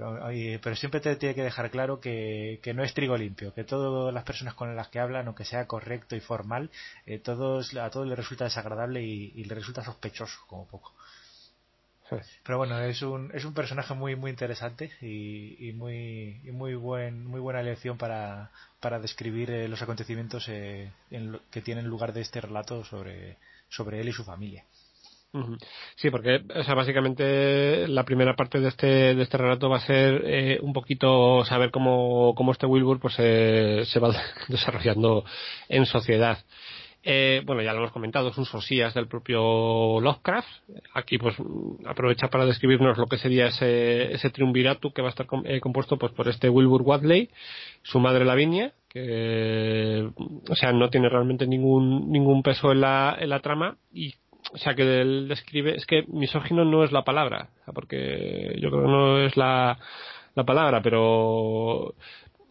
Pero, 0.00 0.76
siempre 0.76 1.00
te 1.00 1.16
tiene 1.16 1.34
que 1.34 1.42
dejar 1.42 1.70
claro 1.70 2.00
que, 2.00 2.60
que, 2.62 2.74
no 2.74 2.82
es 2.82 2.94
trigo 2.94 3.16
limpio, 3.16 3.52
que 3.54 3.64
todas 3.64 4.12
las 4.14 4.24
personas 4.24 4.54
con 4.54 4.74
las 4.74 4.88
que 4.88 5.00
hablan, 5.00 5.26
aunque 5.26 5.44
sea 5.44 5.66
correcto 5.66 6.16
y 6.16 6.20
formal, 6.20 6.70
eh, 7.06 7.18
todos, 7.18 7.74
a 7.76 7.90
todos 7.90 8.06
les 8.06 8.16
resulta 8.16 8.44
desagradable 8.44 9.02
y, 9.02 9.32
y 9.34 9.44
les 9.44 9.58
resulta 9.58 9.84
sospechoso, 9.84 10.38
como 10.46 10.66
poco. 10.66 10.94
Pero 12.42 12.58
bueno, 12.58 12.80
es 12.80 13.02
un, 13.02 13.30
es 13.34 13.44
un 13.44 13.54
personaje 13.54 13.94
muy 13.94 14.16
muy 14.16 14.30
interesante 14.30 14.90
y, 15.00 15.72
muy 15.74 16.40
muy 16.52 16.74
buen 16.74 17.24
muy 17.26 17.40
buena 17.40 17.60
elección 17.60 17.96
para, 17.98 18.50
para 18.80 18.98
describir 18.98 19.50
eh, 19.50 19.68
los 19.68 19.82
acontecimientos 19.82 20.48
eh, 20.48 20.90
que 21.50 21.62
tienen 21.62 21.86
lugar 21.86 22.12
de 22.12 22.22
este 22.22 22.40
relato 22.40 22.84
sobre, 22.84 23.36
sobre 23.68 24.00
él 24.00 24.08
y 24.08 24.12
su 24.12 24.24
familia. 24.24 24.64
Sí, 25.96 26.10
porque 26.10 26.42
o 26.54 26.62
sea, 26.64 26.74
básicamente 26.74 27.86
la 27.86 28.04
primera 28.04 28.34
parte 28.34 28.58
de 28.58 28.68
este, 28.68 29.14
de 29.14 29.22
este 29.22 29.38
relato 29.38 29.68
va 29.68 29.76
a 29.76 29.86
ser 29.86 30.22
eh, 30.26 30.58
un 30.60 30.72
poquito 30.72 31.44
saber 31.44 31.70
cómo, 31.70 32.34
cómo 32.34 32.52
este 32.52 32.66
Wilbur 32.66 32.98
pues, 32.98 33.14
se 33.14 34.00
va 34.00 34.12
desarrollando 34.48 35.24
en 35.68 35.86
sociedad. 35.86 36.38
Eh, 37.02 37.42
bueno, 37.46 37.62
ya 37.62 37.72
lo 37.72 37.78
hemos 37.78 37.92
comentado, 37.92 38.32
son 38.32 38.44
sosías 38.44 38.92
del 38.92 39.08
propio 39.08 40.00
Lovecraft. 40.00 40.48
Aquí, 40.92 41.16
pues, 41.16 41.34
aprovecha 41.86 42.28
para 42.28 42.44
describirnos 42.44 42.98
lo 42.98 43.06
que 43.06 43.16
sería 43.16 43.46
ese, 43.46 44.12
ese 44.12 44.30
triunvirato 44.30 44.92
que 44.92 45.00
va 45.00 45.08
a 45.08 45.10
estar 45.10 45.26
eh, 45.44 45.60
compuesto 45.60 45.96
pues, 45.96 46.12
por 46.12 46.28
este 46.28 46.50
Wilbur 46.50 46.82
Wadley, 46.82 47.30
su 47.82 48.00
madre 48.00 48.26
Lavinia, 48.26 48.74
que, 48.88 50.10
o 50.48 50.54
sea, 50.56 50.72
no 50.72 50.90
tiene 50.90 51.08
realmente 51.08 51.46
ningún, 51.46 52.10
ningún 52.10 52.42
peso 52.42 52.72
en 52.72 52.82
la, 52.82 53.16
en 53.18 53.30
la 53.30 53.40
trama 53.40 53.78
y 53.92 54.14
o 54.52 54.58
sea, 54.58 54.74
que 54.74 55.00
él 55.00 55.28
describe, 55.28 55.76
es 55.76 55.86
que 55.86 56.04
misógino 56.08 56.64
no 56.64 56.84
es 56.84 56.92
la 56.92 57.04
palabra, 57.04 57.48
porque 57.74 58.56
yo 58.60 58.70
creo 58.70 58.82
que 58.82 58.88
no 58.88 59.18
es 59.18 59.36
la, 59.36 59.78
la 60.34 60.44
palabra, 60.44 60.82
pero 60.82 61.94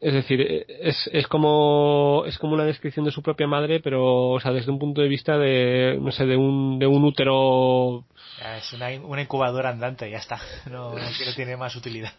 Es 0.01 0.13
decir, 0.13 0.65
es, 0.67 1.09
es 1.11 1.27
como 1.27 2.23
es 2.25 2.37
como 2.37 2.53
una 2.53 2.65
descripción 2.65 3.05
de 3.05 3.11
su 3.11 3.21
propia 3.21 3.47
madre, 3.47 3.79
pero 3.81 4.29
o 4.29 4.39
sea, 4.39 4.51
desde 4.51 4.71
un 4.71 4.79
punto 4.79 5.01
de 5.01 5.09
vista 5.09 5.37
de 5.37 5.97
no 6.01 6.11
sé, 6.11 6.25
de 6.25 6.37
un 6.37 6.79
de 6.79 6.87
un 6.87 7.03
útero 7.03 8.05
es 8.57 8.73
una, 8.73 8.89
una 9.03 9.21
incubadora 9.21 9.69
andante, 9.69 10.09
ya 10.09 10.17
está. 10.17 10.39
No, 10.69 10.93
no 10.93 11.33
tiene 11.35 11.57
más 11.57 11.75
utilidad. 11.75 12.13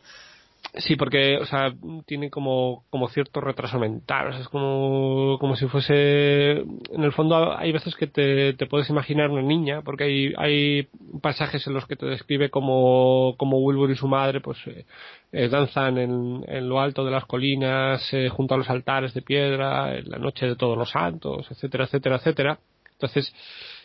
Sí, 0.74 0.94
porque, 0.94 1.36
o 1.38 1.46
sea, 1.46 1.74
tiene 2.06 2.30
como, 2.30 2.84
como 2.90 3.08
cierto 3.08 3.40
retraso 3.40 3.78
mental. 3.80 4.34
Es 4.40 4.48
como, 4.48 5.36
como 5.40 5.56
si 5.56 5.66
fuese. 5.66 6.52
En 6.60 7.02
el 7.02 7.12
fondo, 7.12 7.56
hay 7.58 7.72
veces 7.72 7.96
que 7.96 8.06
te, 8.06 8.52
te 8.54 8.66
puedes 8.66 8.88
imaginar 8.88 9.30
una 9.30 9.42
niña, 9.42 9.82
porque 9.82 10.04
hay, 10.04 10.34
hay 10.36 10.88
pasajes 11.20 11.66
en 11.66 11.74
los 11.74 11.86
que 11.86 11.96
te 11.96 12.06
describe 12.06 12.50
como, 12.50 13.34
como 13.36 13.58
Wilbur 13.58 13.90
y 13.90 13.96
su 13.96 14.06
madre, 14.06 14.40
pues, 14.40 14.58
eh, 14.66 14.84
eh, 15.32 15.48
danzan 15.48 15.98
en, 15.98 16.44
en, 16.46 16.68
lo 16.68 16.80
alto 16.80 17.04
de 17.04 17.10
las 17.10 17.24
colinas, 17.26 18.08
eh, 18.12 18.28
junto 18.28 18.54
a 18.54 18.58
los 18.58 18.70
altares 18.70 19.12
de 19.12 19.22
piedra, 19.22 19.96
en 19.96 20.08
la 20.08 20.18
noche 20.18 20.46
de 20.46 20.56
todos 20.56 20.78
los 20.78 20.90
santos, 20.90 21.50
etcétera, 21.50 21.84
etcétera, 21.84 22.16
etcétera. 22.16 22.58
Entonces, 22.92 23.34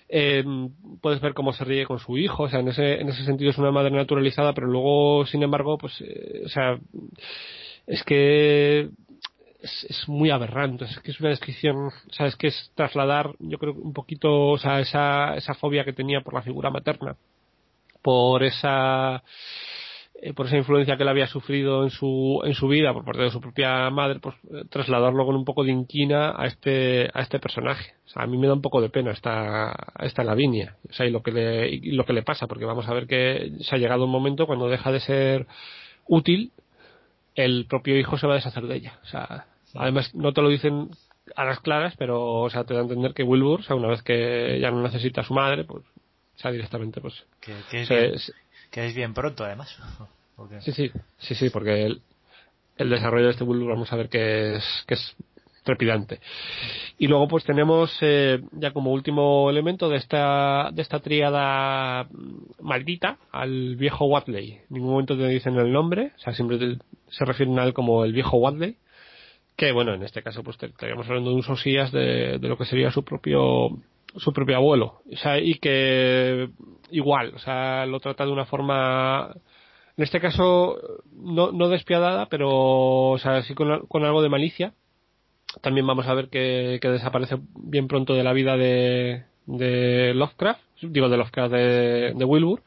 eh, 0.07 0.43
puedes 1.01 1.21
ver 1.21 1.33
cómo 1.33 1.53
se 1.53 1.63
ríe 1.63 1.85
con 1.85 1.99
su 1.99 2.17
hijo, 2.17 2.43
o 2.43 2.49
sea, 2.49 2.59
en 2.59 2.67
ese, 2.69 3.01
en 3.01 3.09
ese 3.09 3.25
sentido 3.25 3.51
es 3.51 3.57
una 3.57 3.71
madre 3.71 3.91
naturalizada, 3.91 4.53
pero 4.53 4.67
luego, 4.67 5.25
sin 5.25 5.43
embargo, 5.43 5.77
pues, 5.77 5.99
eh, 6.01 6.43
o 6.45 6.49
sea, 6.49 6.79
es 7.87 8.03
que 8.03 8.89
es, 9.61 10.07
muy 10.07 10.29
aberrante, 10.29 10.85
es 10.85 10.99
que 10.99 11.11
es 11.11 11.19
una 11.19 11.29
descripción, 11.29 11.87
o 11.87 12.13
sea, 12.13 12.27
es 12.27 12.35
que 12.35 12.47
es 12.47 12.71
trasladar, 12.75 13.31
yo 13.39 13.57
creo, 13.57 13.73
un 13.73 13.93
poquito, 13.93 14.49
o 14.49 14.57
sea, 14.57 14.79
esa, 14.79 15.35
esa 15.35 15.55
fobia 15.55 15.83
que 15.83 15.93
tenía 15.93 16.21
por 16.21 16.33
la 16.35 16.43
figura 16.43 16.69
materna, 16.69 17.15
por 18.01 18.43
esa, 18.43 19.23
eh, 20.21 20.33
por 20.33 20.47
esa 20.47 20.57
influencia 20.57 20.95
que 20.95 21.03
él 21.03 21.09
había 21.09 21.27
sufrido 21.27 21.83
en 21.83 21.89
su, 21.89 22.41
en 22.45 22.53
su 22.53 22.67
vida 22.67 22.93
por 22.93 23.03
parte 23.03 23.21
de 23.21 23.29
su 23.31 23.41
propia 23.41 23.89
madre, 23.89 24.19
pues 24.19 24.35
eh, 24.51 24.63
trasladarlo 24.69 25.25
con 25.25 25.35
un 25.35 25.43
poco 25.43 25.63
de 25.63 25.71
inquina 25.71 26.33
a 26.37 26.45
este, 26.45 27.09
a 27.13 27.21
este 27.21 27.39
personaje. 27.39 27.93
O 28.05 28.09
sea, 28.09 28.23
a 28.23 28.27
mí 28.27 28.37
me 28.37 28.47
da 28.47 28.53
un 28.53 28.61
poco 28.61 28.81
de 28.81 28.89
pena 28.89 29.11
esta, 29.11 29.75
esta 29.99 30.23
Lavinia. 30.23 30.77
O 30.89 30.93
sea, 30.93 31.05
y 31.05 31.11
lo 31.11 31.21
que 31.21 31.31
le, 31.31 31.69
y 31.69 31.91
lo 31.91 32.05
que 32.05 32.13
le 32.13 32.23
pasa, 32.23 32.47
porque 32.47 32.65
vamos 32.65 32.87
a 32.87 32.93
ver 32.93 33.07
que 33.07 33.51
se 33.59 33.75
ha 33.75 33.77
llegado 33.77 34.05
un 34.05 34.11
momento 34.11 34.47
cuando 34.47 34.69
deja 34.69 34.91
de 34.91 35.01
ser 35.01 35.47
útil, 36.07 36.51
el 37.35 37.65
propio 37.67 37.99
hijo 37.99 38.17
se 38.17 38.25
va 38.25 38.33
a 38.33 38.37
deshacer 38.37 38.63
de 38.67 38.75
ella. 38.75 38.99
O 39.03 39.07
sea, 39.07 39.47
además 39.73 40.15
no 40.15 40.31
te 40.31 40.41
lo 40.41 40.49
dicen 40.49 40.91
a 41.35 41.43
las 41.43 41.59
claras, 41.59 41.95
pero, 41.97 42.41
o 42.41 42.49
sea, 42.49 42.63
te 42.63 42.73
da 42.73 42.79
a 42.79 42.83
entender 42.83 43.13
que 43.13 43.23
Wilbur, 43.23 43.59
o 43.59 43.63
sea, 43.63 43.75
una 43.75 43.89
vez 43.89 44.01
que 44.01 44.59
ya 44.61 44.71
no 44.71 44.81
necesita 44.81 45.21
a 45.21 45.25
su 45.25 45.33
madre, 45.33 45.65
pues, 45.65 45.83
o 45.83 46.39
sea, 46.39 46.51
directamente, 46.51 47.01
pues, 47.01 47.25
que, 47.41 47.53
que 47.69 47.85
se, 47.85 48.33
que 48.71 48.85
es 48.85 48.95
bien 48.95 49.13
pronto, 49.13 49.43
además. 49.43 49.75
Sí, 50.59 50.73
sí, 50.73 50.91
sí, 51.17 51.33
sí, 51.33 51.49
porque 51.49 51.85
el, 51.85 52.89
desarrollo 52.89 53.27
de 53.27 53.31
este 53.31 53.45
Bulldog 53.45 53.69
vamos 53.69 53.93
a 53.93 53.95
ver 53.95 54.09
que 54.09 54.57
es, 54.57 54.83
que 54.85 54.95
es 54.95 55.15
trepidante. 55.63 56.19
Y 56.97 57.07
luego 57.07 57.27
pues 57.27 57.43
tenemos 57.43 57.97
eh, 58.01 58.41
ya 58.51 58.71
como 58.71 58.91
último 58.91 59.49
elemento 59.49 59.89
de 59.89 59.97
esta, 59.97 60.69
de 60.71 60.81
esta 60.81 60.99
tríada 60.99 62.07
maldita 62.61 63.17
al 63.31 63.75
viejo 63.75 64.05
Watley. 64.05 64.51
En 64.51 64.65
ningún 64.69 64.91
momento 64.91 65.17
te 65.17 65.27
dicen 65.27 65.55
el 65.55 65.71
nombre, 65.71 66.11
o 66.15 66.19
sea, 66.19 66.33
siempre 66.33 66.57
te, 66.57 66.77
se 67.09 67.25
refieren 67.25 67.57
a 67.59 67.63
él 67.63 67.73
como 67.73 68.05
el 68.05 68.13
viejo 68.13 68.37
Watley. 68.37 68.77
Que 69.55 69.71
bueno, 69.71 69.93
en 69.93 70.03
este 70.03 70.21
caso 70.21 70.43
pues 70.43 70.57
estaríamos 70.61 71.07
hablando 71.07 71.29
de 71.29 71.37
un 71.37 71.43
sosías 71.43 71.91
de, 71.91 72.39
de 72.39 72.47
lo 72.47 72.57
que 72.57 72.65
sería 72.65 72.91
su 72.91 73.03
propio 73.03 73.69
su 74.17 74.33
propio 74.33 74.57
abuelo. 74.57 75.01
O 75.11 75.17
sea, 75.17 75.39
y 75.39 75.55
que 75.55 76.49
igual, 76.91 77.33
o 77.35 77.39
sea, 77.39 77.85
lo 77.85 77.99
trata 77.99 78.25
de 78.25 78.31
una 78.31 78.45
forma, 78.45 79.33
en 79.97 80.03
este 80.03 80.19
caso, 80.19 80.77
no, 81.11 81.51
no 81.51 81.69
despiadada, 81.69 82.27
pero, 82.27 82.49
o 83.11 83.17
sea, 83.17 83.41
sí 83.43 83.53
con, 83.53 84.05
algo 84.05 84.21
de 84.21 84.29
malicia. 84.29 84.73
También 85.61 85.87
vamos 85.87 86.07
a 86.07 86.13
ver 86.13 86.29
que, 86.29 86.79
que 86.81 86.89
desaparece 86.89 87.37
bien 87.55 87.87
pronto 87.87 88.13
de 88.13 88.23
la 88.23 88.33
vida 88.33 88.57
de, 88.57 89.23
de 89.45 90.13
Lovecraft, 90.13 90.61
digo 90.81 91.07
de 91.07 91.17
Lovecraft 91.17 91.53
de, 91.53 92.13
de 92.13 92.25
Wilbur 92.25 92.61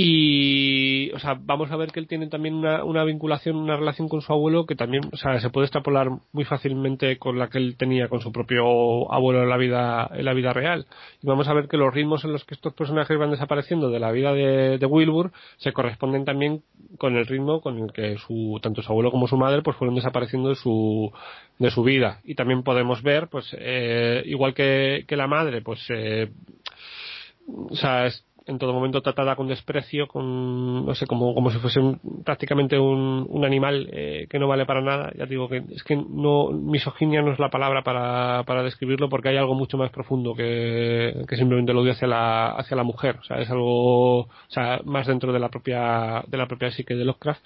y, 0.00 1.10
o 1.10 1.18
sea, 1.18 1.36
vamos 1.42 1.72
a 1.72 1.76
ver 1.76 1.90
que 1.90 1.98
él 1.98 2.06
tiene 2.06 2.28
también 2.28 2.54
una, 2.54 2.84
una, 2.84 3.02
vinculación, 3.02 3.56
una 3.56 3.76
relación 3.76 4.08
con 4.08 4.20
su 4.20 4.32
abuelo 4.32 4.64
que 4.64 4.76
también, 4.76 5.02
o 5.12 5.16
sea, 5.16 5.40
se 5.40 5.50
puede 5.50 5.64
extrapolar 5.64 6.08
muy 6.30 6.44
fácilmente 6.44 7.18
con 7.18 7.36
la 7.36 7.48
que 7.48 7.58
él 7.58 7.74
tenía 7.76 8.06
con 8.06 8.20
su 8.20 8.30
propio 8.30 9.12
abuelo 9.12 9.42
en 9.42 9.48
la 9.48 9.56
vida, 9.56 10.08
en 10.14 10.24
la 10.24 10.34
vida 10.34 10.52
real. 10.52 10.86
Y 11.20 11.26
vamos 11.26 11.48
a 11.48 11.52
ver 11.52 11.66
que 11.66 11.76
los 11.76 11.92
ritmos 11.92 12.24
en 12.24 12.32
los 12.32 12.44
que 12.44 12.54
estos 12.54 12.74
personajes 12.74 13.18
van 13.18 13.32
desapareciendo 13.32 13.90
de 13.90 13.98
la 13.98 14.12
vida 14.12 14.32
de, 14.32 14.78
de 14.78 14.86
Wilbur 14.86 15.32
se 15.56 15.72
corresponden 15.72 16.24
también 16.24 16.62
con 16.96 17.16
el 17.16 17.26
ritmo 17.26 17.60
con 17.60 17.78
el 17.80 17.92
que 17.92 18.18
su, 18.18 18.60
tanto 18.62 18.82
su 18.82 18.92
abuelo 18.92 19.10
como 19.10 19.26
su 19.26 19.36
madre, 19.36 19.62
pues 19.62 19.76
fueron 19.76 19.96
desapareciendo 19.96 20.50
de 20.50 20.54
su, 20.54 21.10
de 21.58 21.72
su 21.72 21.82
vida. 21.82 22.20
Y 22.22 22.36
también 22.36 22.62
podemos 22.62 23.02
ver, 23.02 23.26
pues, 23.26 23.48
eh, 23.58 24.22
igual 24.26 24.54
que, 24.54 25.06
que 25.08 25.16
la 25.16 25.26
madre, 25.26 25.60
pues, 25.60 25.84
eh, 25.90 26.30
o 27.48 27.74
sea, 27.74 28.06
en 28.48 28.58
todo 28.58 28.72
momento 28.72 29.02
tratada 29.02 29.36
con 29.36 29.46
desprecio, 29.46 30.08
con, 30.08 30.86
no 30.86 30.94
sé, 30.94 31.06
como, 31.06 31.34
como 31.34 31.50
si 31.50 31.58
fuese 31.58 31.80
prácticamente 32.24 32.78
un, 32.78 33.26
un 33.28 33.44
animal 33.44 33.88
eh, 33.92 34.26
que 34.28 34.38
no 34.38 34.48
vale 34.48 34.64
para 34.64 34.80
nada. 34.80 35.12
Ya 35.16 35.26
digo 35.26 35.48
que 35.48 35.62
es 35.70 35.84
que 35.84 35.96
no, 35.96 36.50
misoginia 36.50 37.20
no 37.20 37.32
es 37.32 37.38
la 37.38 37.50
palabra 37.50 37.82
para, 37.82 38.42
para 38.44 38.62
describirlo 38.62 39.10
porque 39.10 39.28
hay 39.28 39.36
algo 39.36 39.54
mucho 39.54 39.76
más 39.76 39.90
profundo 39.90 40.34
que, 40.34 41.24
que 41.28 41.36
simplemente 41.36 41.74
lo 41.74 41.82
odio 41.82 41.92
hacia 41.92 42.08
la, 42.08 42.48
hacia 42.52 42.76
la 42.76 42.84
mujer. 42.84 43.18
O 43.20 43.24
sea, 43.24 43.38
es 43.38 43.50
algo, 43.50 44.20
o 44.20 44.28
sea, 44.48 44.80
más 44.84 45.06
dentro 45.06 45.32
de 45.32 45.38
la 45.38 45.50
propia, 45.50 46.24
de 46.26 46.38
la 46.38 46.46
propia 46.46 46.70
psique 46.70 46.94
de 46.94 47.04
Lovecraft. 47.04 47.44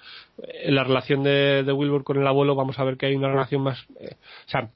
En 0.63 0.75
la 0.75 0.85
relación 0.85 1.21
de, 1.21 1.63
de 1.63 1.73
Wilbur 1.73 2.05
con 2.05 2.17
el 2.17 2.27
abuelo 2.27 2.55
vamos 2.55 2.79
a 2.79 2.83
ver 2.85 2.95
que 2.95 3.07
hay 3.07 3.15
una 3.15 3.27
relación 3.27 3.61
más, 3.61 3.85
eh, 3.99 4.15
o 4.45 4.49
sea, 4.49 4.69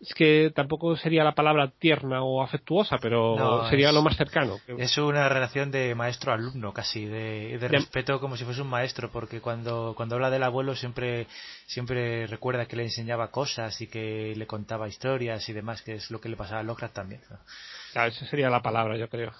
es 0.00 0.14
que 0.14 0.50
tampoco 0.54 0.96
sería 0.96 1.22
la 1.22 1.34
palabra 1.34 1.70
tierna 1.78 2.22
o 2.22 2.42
afectuosa, 2.42 2.96
pero 2.98 3.36
no, 3.36 3.68
sería 3.68 3.88
es, 3.88 3.94
lo 3.94 4.00
más 4.00 4.16
cercano. 4.16 4.58
Es 4.66 4.96
una 4.96 5.28
relación 5.28 5.70
de 5.70 5.94
maestro-alumno 5.94 6.72
casi, 6.72 7.04
de, 7.04 7.58
de 7.58 7.68
respeto 7.68 8.18
como 8.18 8.38
si 8.38 8.44
fuese 8.44 8.62
un 8.62 8.68
maestro, 8.68 9.10
porque 9.10 9.42
cuando, 9.42 9.92
cuando 9.94 10.14
habla 10.14 10.30
del 10.30 10.42
abuelo 10.42 10.74
siempre, 10.74 11.26
siempre 11.66 12.26
recuerda 12.26 12.64
que 12.64 12.76
le 12.76 12.84
enseñaba 12.84 13.30
cosas 13.30 13.78
y 13.82 13.88
que 13.88 14.32
le 14.34 14.46
contaba 14.46 14.88
historias 14.88 15.46
y 15.50 15.52
demás, 15.52 15.82
que 15.82 15.96
es 15.96 16.10
lo 16.10 16.18
que 16.18 16.30
le 16.30 16.36
pasaba 16.36 16.60
a 16.60 16.62
Lovecraft 16.62 16.94
también. 16.94 17.20
¿no? 17.28 17.36
Claro, 17.92 18.08
esa 18.08 18.24
sería 18.24 18.48
la 18.48 18.62
palabra, 18.62 18.96
yo 18.96 19.08
creo. 19.10 19.32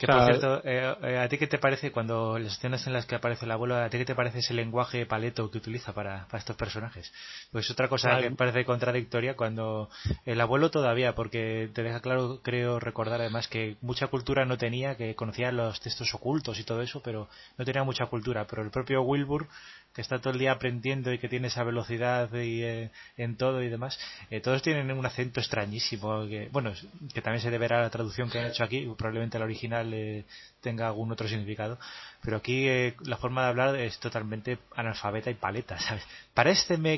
Que 0.00 0.06
por 0.06 0.24
cierto, 0.24 0.62
eh, 0.64 0.96
eh, 1.02 1.18
¿a 1.18 1.28
ti 1.28 1.36
qué 1.36 1.46
te 1.46 1.58
parece 1.58 1.92
cuando 1.92 2.38
las 2.38 2.54
escenas 2.54 2.86
en 2.86 2.94
las 2.94 3.04
que 3.04 3.16
aparece 3.16 3.44
el 3.44 3.50
abuelo, 3.50 3.76
a 3.76 3.90
ti 3.90 3.98
qué 3.98 4.06
te 4.06 4.14
parece 4.14 4.38
ese 4.38 4.54
lenguaje 4.54 5.04
paleto 5.04 5.50
que 5.50 5.58
utiliza 5.58 5.92
para, 5.92 6.24
para 6.24 6.38
estos 6.38 6.56
personajes? 6.56 7.12
Pues 7.52 7.70
otra 7.70 7.86
cosa 7.88 8.18
que 8.18 8.30
me 8.30 8.36
parece 8.36 8.64
contradictoria 8.64 9.36
cuando 9.36 9.90
el 10.24 10.40
abuelo 10.40 10.70
todavía, 10.70 11.14
porque 11.14 11.68
te 11.74 11.82
deja 11.82 12.00
claro, 12.00 12.40
creo 12.42 12.80
recordar 12.80 13.20
además 13.20 13.46
que 13.46 13.76
mucha 13.82 14.06
cultura 14.06 14.46
no 14.46 14.56
tenía, 14.56 14.96
que 14.96 15.14
conocía 15.14 15.52
los 15.52 15.78
textos 15.82 16.14
ocultos 16.14 16.58
y 16.58 16.64
todo 16.64 16.80
eso, 16.80 17.02
pero 17.02 17.28
no 17.58 17.66
tenía 17.66 17.84
mucha 17.84 18.06
cultura. 18.06 18.46
Pero 18.46 18.62
el 18.62 18.70
propio 18.70 19.02
Wilbur, 19.02 19.48
que 19.94 20.02
está 20.02 20.20
todo 20.20 20.32
el 20.32 20.38
día 20.38 20.52
aprendiendo 20.52 21.12
y 21.12 21.18
que 21.18 21.28
tiene 21.28 21.48
esa 21.48 21.64
velocidad 21.64 22.32
y, 22.34 22.62
eh, 22.62 22.90
en 23.16 23.36
todo 23.36 23.62
y 23.62 23.68
demás, 23.68 23.98
eh, 24.30 24.40
todos 24.40 24.62
tienen 24.62 24.90
un 24.92 25.04
acento 25.04 25.40
extrañísimo, 25.40 26.26
que, 26.28 26.48
bueno, 26.52 26.72
que 27.12 27.22
también 27.22 27.42
se 27.42 27.50
deberá 27.50 27.78
a 27.78 27.82
la 27.82 27.90
traducción 27.90 28.30
que 28.30 28.38
han 28.38 28.46
hecho 28.46 28.62
aquí, 28.62 28.88
probablemente 28.96 29.38
la 29.38 29.44
original 29.46 29.92
eh, 29.92 30.24
tenga 30.60 30.86
algún 30.86 31.10
otro 31.10 31.28
significado, 31.28 31.78
pero 32.22 32.36
aquí 32.36 32.68
eh, 32.68 32.94
la 33.04 33.16
forma 33.16 33.42
de 33.42 33.48
hablar 33.48 33.76
es 33.76 33.98
totalmente 33.98 34.58
analfabeta 34.76 35.30
y 35.30 35.34
paleta, 35.34 35.78
¿sabes? 35.78 36.04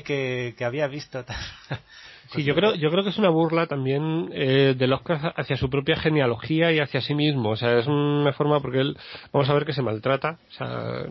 Que 0.03 0.55
había 0.65 0.87
visto... 0.87 1.25
Sí, 2.31 2.43
yo 2.43 2.55
creo, 2.55 2.75
yo 2.75 2.89
creo 2.89 3.03
que 3.03 3.09
es 3.09 3.17
una 3.17 3.29
burla 3.29 3.67
también 3.67 4.29
eh, 4.33 4.75
de 4.77 4.87
Lovecraft 4.87 5.37
hacia 5.37 5.57
su 5.57 5.69
propia 5.69 5.95
genealogía 5.97 6.71
y 6.71 6.79
hacia 6.79 7.01
sí 7.01 7.13
mismo. 7.13 7.49
O 7.49 7.55
sea, 7.55 7.77
es 7.77 7.87
una 7.87 8.33
forma 8.33 8.59
porque 8.59 8.79
él, 8.79 8.97
vamos 9.31 9.49
a 9.49 9.53
ver 9.53 9.65
que 9.65 9.73
se 9.73 9.81
maltrata, 9.81 10.39
o 10.49 10.51
sea, 10.51 11.05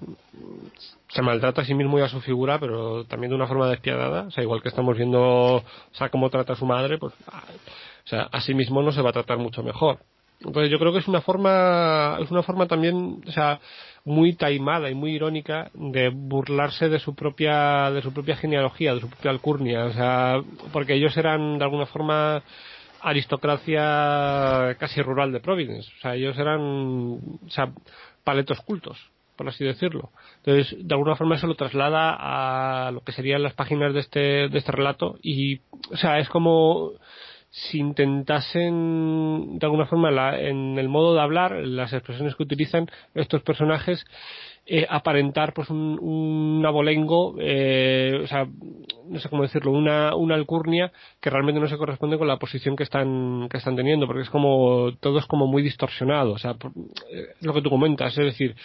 se 1.08 1.22
maltrata 1.22 1.62
a 1.62 1.64
sí 1.64 1.74
mismo 1.74 1.98
y 1.98 2.02
a 2.02 2.08
su 2.08 2.20
figura, 2.20 2.58
pero 2.58 3.04
también 3.04 3.30
de 3.30 3.36
una 3.36 3.46
forma 3.46 3.68
despiadada. 3.68 4.22
O 4.22 4.30
sea, 4.30 4.42
igual 4.42 4.62
que 4.62 4.68
estamos 4.68 4.96
viendo, 4.96 5.20
o 5.56 5.64
sea, 5.92 6.08
cómo 6.08 6.30
trata 6.30 6.54
a 6.54 6.56
su 6.56 6.66
madre, 6.66 6.98
pues, 6.98 7.12
o 7.14 8.08
sea, 8.08 8.22
a 8.32 8.40
sí 8.40 8.54
mismo 8.54 8.82
no 8.82 8.92
se 8.92 9.02
va 9.02 9.10
a 9.10 9.14
tratar 9.14 9.38
mucho 9.38 9.62
mejor. 9.62 9.98
Entonces 10.40 10.70
yo 10.70 10.78
creo 10.78 10.92
que 10.92 10.98
es 10.98 11.08
una 11.08 11.20
forma, 11.20 12.18
es 12.20 12.30
una 12.30 12.42
forma 12.42 12.66
también, 12.66 13.22
o 13.26 13.30
sea, 13.30 13.60
muy 14.04 14.34
taimada 14.34 14.90
y 14.90 14.94
muy 14.94 15.12
irónica 15.12 15.70
de 15.74 16.08
burlarse 16.08 16.88
de 16.88 16.98
su 16.98 17.14
propia, 17.14 17.90
de 17.90 18.02
su 18.02 18.12
propia 18.12 18.36
genealogía, 18.36 18.94
de 18.94 19.00
su 19.00 19.08
propia 19.08 19.30
alcurnia, 19.30 19.84
o 19.84 19.92
sea, 19.92 20.42
porque 20.72 20.94
ellos 20.94 21.16
eran 21.16 21.58
de 21.58 21.64
alguna 21.64 21.86
forma 21.86 22.42
aristocracia 23.00 24.76
casi 24.78 25.02
rural 25.02 25.32
de 25.32 25.40
Providence, 25.40 25.90
o 25.98 26.00
sea, 26.00 26.14
ellos 26.14 26.36
eran, 26.38 26.60
o 26.60 27.50
sea, 27.50 27.72
paletos 28.24 28.60
cultos, 28.60 28.98
por 29.36 29.48
así 29.48 29.64
decirlo. 29.64 30.10
Entonces, 30.44 30.76
de 30.78 30.94
alguna 30.94 31.16
forma 31.16 31.36
eso 31.36 31.46
lo 31.46 31.54
traslada 31.54 32.16
a 32.18 32.90
lo 32.90 33.02
que 33.02 33.12
serían 33.12 33.42
las 33.42 33.54
páginas 33.54 33.94
de 33.94 34.00
este, 34.00 34.48
de 34.48 34.58
este 34.58 34.72
relato 34.72 35.18
y, 35.22 35.60
o 35.90 35.96
sea, 35.96 36.18
es 36.18 36.28
como, 36.28 36.92
si 37.54 37.78
intentasen 37.78 39.58
de 39.58 39.66
alguna 39.66 39.84
forma 39.84 40.10
la, 40.10 40.40
en 40.40 40.78
el 40.78 40.88
modo 40.88 41.14
de 41.14 41.20
hablar, 41.20 41.52
las 41.52 41.92
expresiones 41.92 42.34
que 42.34 42.44
utilizan 42.44 42.88
estos 43.14 43.42
personajes, 43.42 44.02
eh, 44.64 44.86
aparentar 44.88 45.52
pues 45.52 45.68
un, 45.68 45.98
un 46.00 46.64
abolengo, 46.64 47.36
eh, 47.38 48.20
o 48.22 48.26
sea, 48.26 48.46
no 49.06 49.18
sé 49.18 49.28
cómo 49.28 49.42
decirlo, 49.42 49.70
una, 49.70 50.16
una 50.16 50.34
alcurnia 50.34 50.90
que 51.20 51.28
realmente 51.28 51.60
no 51.60 51.68
se 51.68 51.76
corresponde 51.76 52.16
con 52.16 52.26
la 52.26 52.38
posición 52.38 52.74
que 52.74 52.84
están, 52.84 53.48
que 53.50 53.58
están 53.58 53.76
teniendo, 53.76 54.06
porque 54.06 54.22
es 54.22 54.30
como, 54.30 54.92
todo 55.00 55.18
es 55.18 55.26
como 55.26 55.46
muy 55.46 55.62
distorsionado, 55.62 56.32
o 56.32 56.38
sea, 56.38 56.52
eh, 57.12 57.26
lo 57.42 57.52
que 57.52 57.60
tú 57.60 57.68
comentas, 57.68 58.16
es 58.16 58.24
decir, 58.24 58.56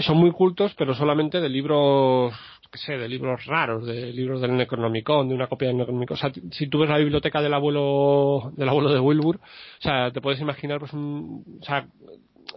son 0.00 0.16
muy 0.16 0.32
cultos, 0.32 0.74
pero 0.76 0.92
solamente 0.94 1.40
de 1.40 1.48
libros 1.48 2.34
que 2.74 2.78
sé, 2.78 2.98
de 2.98 3.08
libros 3.08 3.46
raros, 3.46 3.86
de 3.86 4.12
libros 4.12 4.40
del 4.40 4.56
Necronomicon, 4.56 5.28
de 5.28 5.34
una 5.36 5.46
copia 5.46 5.68
del 5.68 5.76
Necronomicon. 5.76 6.16
O 6.16 6.18
sea, 6.18 6.32
si 6.50 6.66
tú 6.66 6.80
ves 6.80 6.90
la 6.90 6.98
biblioteca 6.98 7.40
del 7.40 7.54
abuelo, 7.54 8.52
del 8.56 8.68
abuelo 8.68 8.92
de 8.92 8.98
Wilbur, 8.98 9.36
o 9.36 9.80
sea, 9.82 10.10
te 10.10 10.20
puedes 10.20 10.40
imaginar, 10.40 10.80
pues, 10.80 10.92
un, 10.92 11.44
o 11.60 11.64
sea, 11.64 11.86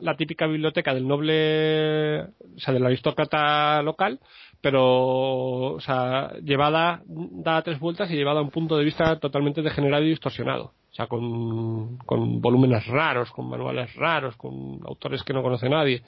la 0.01 0.17
típica 0.17 0.47
biblioteca 0.47 0.95
del 0.95 1.07
noble, 1.07 2.21
o 2.21 2.57
sea, 2.57 2.73
del 2.73 2.87
aristócrata 2.87 3.83
local, 3.83 4.19
pero, 4.59 5.75
o 5.75 5.79
sea, 5.81 6.33
llevada, 6.43 7.03
dada 7.05 7.61
tres 7.61 7.79
vueltas 7.79 8.09
y 8.09 8.15
llevada 8.15 8.39
a 8.39 8.43
un 8.43 8.49
punto 8.49 8.75
de 8.75 8.85
vista 8.85 9.19
totalmente 9.19 9.61
degenerado 9.61 10.03
y 10.03 10.09
distorsionado. 10.09 10.73
O 10.89 10.95
sea, 10.97 11.05
con, 11.05 11.97
con 11.99 12.41
volúmenes 12.41 12.87
raros, 12.87 13.29
con 13.29 13.47
manuales 13.47 13.93
raros, 13.95 14.35
con 14.35 14.79
autores 14.83 15.21
que 15.21 15.33
no 15.33 15.43
conoce 15.43 15.69
nadie 15.69 16.01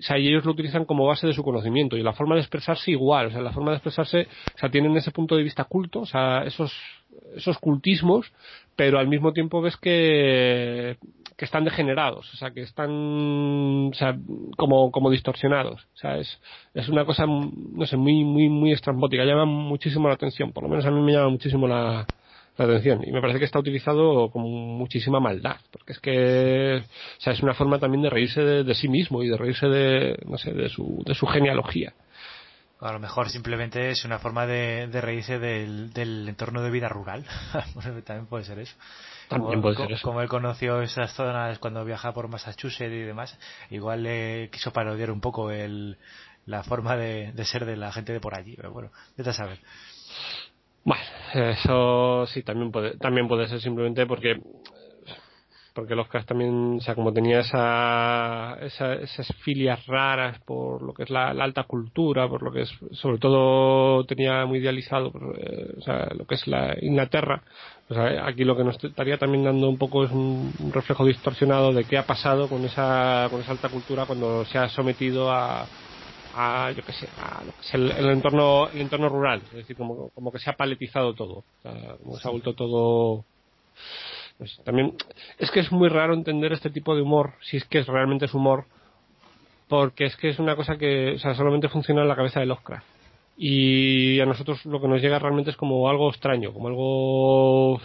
o 0.00 0.02
sea, 0.02 0.16
y 0.16 0.28
ellos 0.28 0.44
lo 0.44 0.52
utilizan 0.52 0.84
como 0.84 1.06
base 1.06 1.26
de 1.26 1.32
su 1.32 1.42
conocimiento 1.42 1.96
y 1.96 2.02
la 2.02 2.12
forma 2.12 2.36
de 2.36 2.40
expresarse 2.40 2.92
igual, 2.92 3.26
o 3.26 3.30
sea, 3.30 3.40
la 3.40 3.52
forma 3.52 3.72
de 3.72 3.78
expresarse, 3.78 4.28
o 4.54 4.58
sea, 4.58 4.70
tienen 4.70 4.96
ese 4.96 5.10
punto 5.10 5.36
de 5.36 5.42
vista 5.42 5.64
culto, 5.64 6.00
o 6.00 6.06
sea, 6.06 6.44
esos, 6.44 6.72
esos 7.34 7.58
cultismos, 7.58 8.32
pero 8.76 9.00
al 9.00 9.08
mismo 9.08 9.32
tiempo 9.32 9.60
ves 9.60 9.76
que, 9.76 10.98
que 11.36 11.44
están 11.44 11.64
degenerados, 11.64 12.32
o 12.32 12.36
sea, 12.36 12.52
que 12.52 12.60
están, 12.60 12.90
o 13.88 13.94
sea, 13.94 14.16
como, 14.56 14.92
como 14.92 15.10
distorsionados, 15.10 15.88
o 15.94 15.96
sea, 15.96 16.18
es, 16.18 16.40
es 16.74 16.88
una 16.88 17.04
cosa, 17.04 17.26
no 17.26 17.84
sé, 17.84 17.96
muy, 17.96 18.22
muy, 18.22 18.48
muy 18.48 18.70
estrambótica, 18.70 19.24
llama 19.24 19.46
muchísimo 19.46 20.06
la 20.06 20.14
atención, 20.14 20.52
por 20.52 20.62
lo 20.62 20.68
menos 20.68 20.86
a 20.86 20.92
mí 20.92 21.00
me 21.00 21.12
llama 21.12 21.30
muchísimo 21.30 21.66
la, 21.66 22.06
la 22.58 22.64
atención. 22.64 23.02
Y 23.06 23.12
me 23.12 23.20
parece 23.20 23.38
que 23.38 23.44
está 23.44 23.58
utilizado 23.58 24.30
con 24.30 24.42
muchísima 24.42 25.20
maldad, 25.20 25.56
porque 25.70 25.92
es 25.92 26.00
que 26.00 26.82
o 26.82 27.20
sea, 27.20 27.32
es 27.32 27.42
una 27.42 27.54
forma 27.54 27.78
también 27.78 28.02
de 28.02 28.10
reírse 28.10 28.42
de, 28.42 28.74
sí 28.74 28.88
mismo 28.88 29.22
y 29.22 29.28
de 29.28 29.36
reírse 29.36 29.66
de, 29.66 30.18
no 30.26 30.36
sé, 30.38 30.52
de 30.52 30.68
su, 30.68 31.02
de 31.06 31.14
su 31.14 31.26
genealogía. 31.26 31.92
A 32.80 32.92
lo 32.92 33.00
mejor 33.00 33.28
simplemente 33.28 33.90
es 33.90 34.04
una 34.04 34.20
forma 34.20 34.46
de, 34.46 34.86
reírse 35.00 35.38
del, 35.38 35.92
del, 35.92 36.28
entorno 36.28 36.62
de 36.62 36.70
vida 36.70 36.88
rural. 36.88 37.24
También 38.04 38.26
puede 38.26 38.44
ser 38.44 38.60
eso. 38.60 38.76
También 39.28 39.60
puede 39.60 39.76
ser 39.76 39.90
eso. 39.92 40.06
Como 40.06 40.20
él 40.20 40.28
conoció 40.28 40.80
esas 40.80 41.12
zonas 41.12 41.58
cuando 41.58 41.84
viajaba 41.84 42.14
por 42.14 42.28
Massachusetts 42.28 42.92
y 42.92 43.02
demás, 43.02 43.36
igual 43.70 44.04
le 44.04 44.48
quiso 44.50 44.72
parodiar 44.72 45.10
un 45.10 45.20
poco 45.20 45.50
el, 45.50 45.98
la 46.46 46.62
forma 46.62 46.96
de, 46.96 47.32
de 47.32 47.44
ser 47.44 47.64
de 47.66 47.76
la 47.76 47.90
gente 47.90 48.12
de 48.12 48.20
por 48.20 48.38
allí. 48.38 48.54
Pero 48.54 48.72
bueno, 48.72 48.90
vete 49.16 49.30
a 49.30 49.32
saber. 49.32 49.58
Bueno, 50.84 51.04
eso 51.34 52.26
sí 52.26 52.42
también 52.42 52.70
puede, 52.70 52.96
también 52.98 53.28
puede 53.28 53.48
ser 53.48 53.60
simplemente 53.60 54.06
porque 54.06 54.40
porque 55.78 55.94
Lovecraft 55.94 56.26
también, 56.26 56.78
o 56.78 56.80
sea, 56.80 56.96
como 56.96 57.12
tenía 57.12 57.38
esa, 57.38 58.58
esas 58.60 59.28
filias 59.44 59.86
raras 59.86 60.40
por 60.40 60.82
lo 60.82 60.92
que 60.92 61.04
es 61.04 61.10
la, 61.10 61.28
alta 61.28 61.62
cultura, 61.62 62.28
por 62.28 62.42
lo 62.42 62.50
que 62.50 62.62
es, 62.62 62.70
sobre 62.94 63.18
todo 63.18 64.02
tenía 64.04 64.44
muy 64.44 64.58
idealizado, 64.58 65.12
eh, 65.38 65.74
o 65.78 65.80
sea, 65.82 66.08
lo 66.16 66.26
que 66.26 66.34
es 66.34 66.48
la 66.48 66.76
Inglaterra, 66.82 67.44
o 67.88 67.94
sea, 67.94 68.26
aquí 68.26 68.42
lo 68.42 68.56
que 68.56 68.64
nos 68.64 68.82
estaría 68.82 69.18
también 69.18 69.44
dando 69.44 69.68
un 69.68 69.78
poco 69.78 70.02
es 70.02 70.10
un, 70.10 70.52
reflejo 70.72 71.06
distorsionado 71.06 71.72
de 71.72 71.84
qué 71.84 71.96
ha 71.96 72.06
pasado 72.06 72.48
con 72.48 72.64
esa, 72.64 73.28
con 73.30 73.40
esa 73.40 73.52
alta 73.52 73.68
cultura 73.68 74.04
cuando 74.04 74.44
se 74.46 74.58
ha 74.58 74.68
sometido 74.70 75.30
a, 75.30 75.70
a 76.34 76.72
yo 76.72 76.82
que 76.84 76.92
sé, 76.92 77.08
a 77.20 77.42
el, 77.72 78.10
entorno 78.10 78.68
el 78.68 78.80
entorno 78.80 79.08
rural, 79.08 79.42
es 79.46 79.52
decir, 79.52 79.76
como, 79.76 80.10
como 80.10 80.32
que 80.32 80.38
se 80.38 80.50
ha 80.50 80.56
paletizado 80.56 81.14
todo, 81.14 81.44
como 82.02 82.18
se 82.18 82.28
ha 82.28 82.30
vuelto 82.30 82.54
todo 82.54 83.24
también 84.64 84.94
es 85.38 85.50
que 85.50 85.60
es 85.60 85.72
muy 85.72 85.88
raro 85.88 86.14
entender 86.14 86.52
este 86.52 86.70
tipo 86.70 86.94
de 86.94 87.02
humor, 87.02 87.32
si 87.42 87.56
es 87.56 87.64
que 87.64 87.78
es 87.78 87.86
realmente 87.86 88.26
es 88.26 88.34
humor, 88.34 88.66
porque 89.68 90.04
es 90.04 90.16
que 90.16 90.28
es 90.28 90.38
una 90.38 90.54
cosa 90.56 90.76
que 90.76 91.14
o 91.14 91.18
sea, 91.18 91.34
solamente 91.34 91.68
funciona 91.68 92.02
en 92.02 92.08
la 92.08 92.16
cabeza 92.16 92.40
de 92.40 92.46
Lovecraft. 92.46 92.86
Y 93.40 94.18
a 94.20 94.26
nosotros 94.26 94.64
lo 94.66 94.80
que 94.80 94.88
nos 94.88 95.00
llega 95.00 95.18
realmente 95.18 95.50
es 95.50 95.56
como 95.56 95.88
algo 95.88 96.10
extraño, 96.10 96.52
como 96.52 96.68
algo 96.68 97.80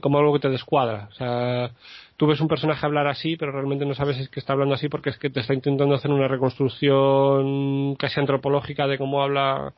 como 0.00 0.18
algo 0.18 0.34
que 0.34 0.40
te 0.40 0.50
descuadra. 0.50 1.08
O 1.10 1.14
sea, 1.14 1.70
tú 2.18 2.26
ves 2.26 2.40
un 2.40 2.48
personaje 2.48 2.84
hablar 2.84 3.06
así, 3.06 3.36
pero 3.36 3.52
realmente 3.52 3.86
no 3.86 3.94
sabes 3.94 4.16
si 4.16 4.24
es 4.24 4.28
que 4.28 4.40
está 4.40 4.52
hablando 4.52 4.74
así 4.74 4.88
porque 4.88 5.10
es 5.10 5.18
que 5.18 5.30
te 5.30 5.40
está 5.40 5.54
intentando 5.54 5.94
hacer 5.94 6.10
una 6.10 6.28
reconstrucción 6.28 7.94
casi 7.94 8.18
antropológica 8.20 8.88
de 8.88 8.98
cómo 8.98 9.22
habla 9.22 9.72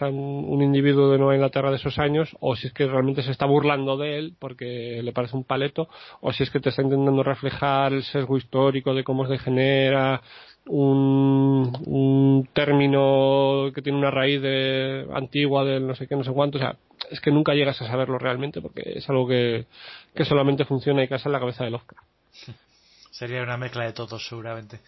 un, 0.00 0.62
individuo 0.62 1.10
de 1.10 1.18
Nueva 1.18 1.34
Inglaterra 1.34 1.70
de 1.70 1.76
esos 1.76 1.98
años, 1.98 2.34
o 2.40 2.56
si 2.56 2.66
es 2.66 2.72
que 2.72 2.86
realmente 2.86 3.22
se 3.22 3.30
está 3.30 3.46
burlando 3.46 3.96
de 3.96 4.18
él 4.18 4.34
porque 4.38 5.00
le 5.02 5.12
parece 5.12 5.36
un 5.36 5.44
paleto, 5.44 5.88
o 6.20 6.32
si 6.32 6.42
es 6.42 6.50
que 6.50 6.58
te 6.58 6.70
está 6.70 6.82
intentando 6.82 7.22
reflejar 7.22 7.92
el 7.92 8.02
sesgo 8.02 8.38
histórico 8.38 8.94
de 8.94 9.04
cómo 9.04 9.26
se 9.28 9.38
genera 9.38 10.22
un, 10.66 11.72
un 11.86 12.48
término 12.52 13.70
que 13.74 13.82
tiene 13.82 13.98
una 13.98 14.10
raíz 14.10 14.40
de, 14.40 15.06
antigua 15.12 15.64
del 15.64 15.86
no 15.86 15.94
sé 15.94 16.06
qué, 16.06 16.16
no 16.16 16.24
sé 16.24 16.32
cuánto, 16.32 16.58
o 16.58 16.60
sea, 16.60 16.76
es 17.10 17.20
que 17.20 17.30
nunca 17.30 17.54
llegas 17.54 17.80
a 17.82 17.86
saberlo 17.86 18.18
realmente 18.18 18.60
porque 18.60 18.82
es 18.96 19.08
algo 19.08 19.28
que, 19.28 19.66
que 20.14 20.24
solamente 20.24 20.64
funciona 20.64 21.02
y 21.02 21.08
casa 21.08 21.28
en 21.28 21.32
la 21.32 21.40
cabeza 21.40 21.64
de 21.64 21.70
Lovecraft. 21.70 22.08
Sería 23.10 23.42
una 23.42 23.56
mezcla 23.56 23.84
de 23.84 23.92
todos, 23.92 24.26
seguramente. 24.26 24.80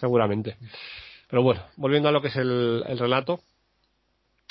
Seguramente. 0.00 0.56
Pero 1.28 1.42
bueno, 1.42 1.62
volviendo 1.76 2.08
a 2.08 2.12
lo 2.12 2.20
que 2.20 2.28
es 2.28 2.36
el, 2.36 2.82
el 2.88 2.98
relato, 2.98 3.40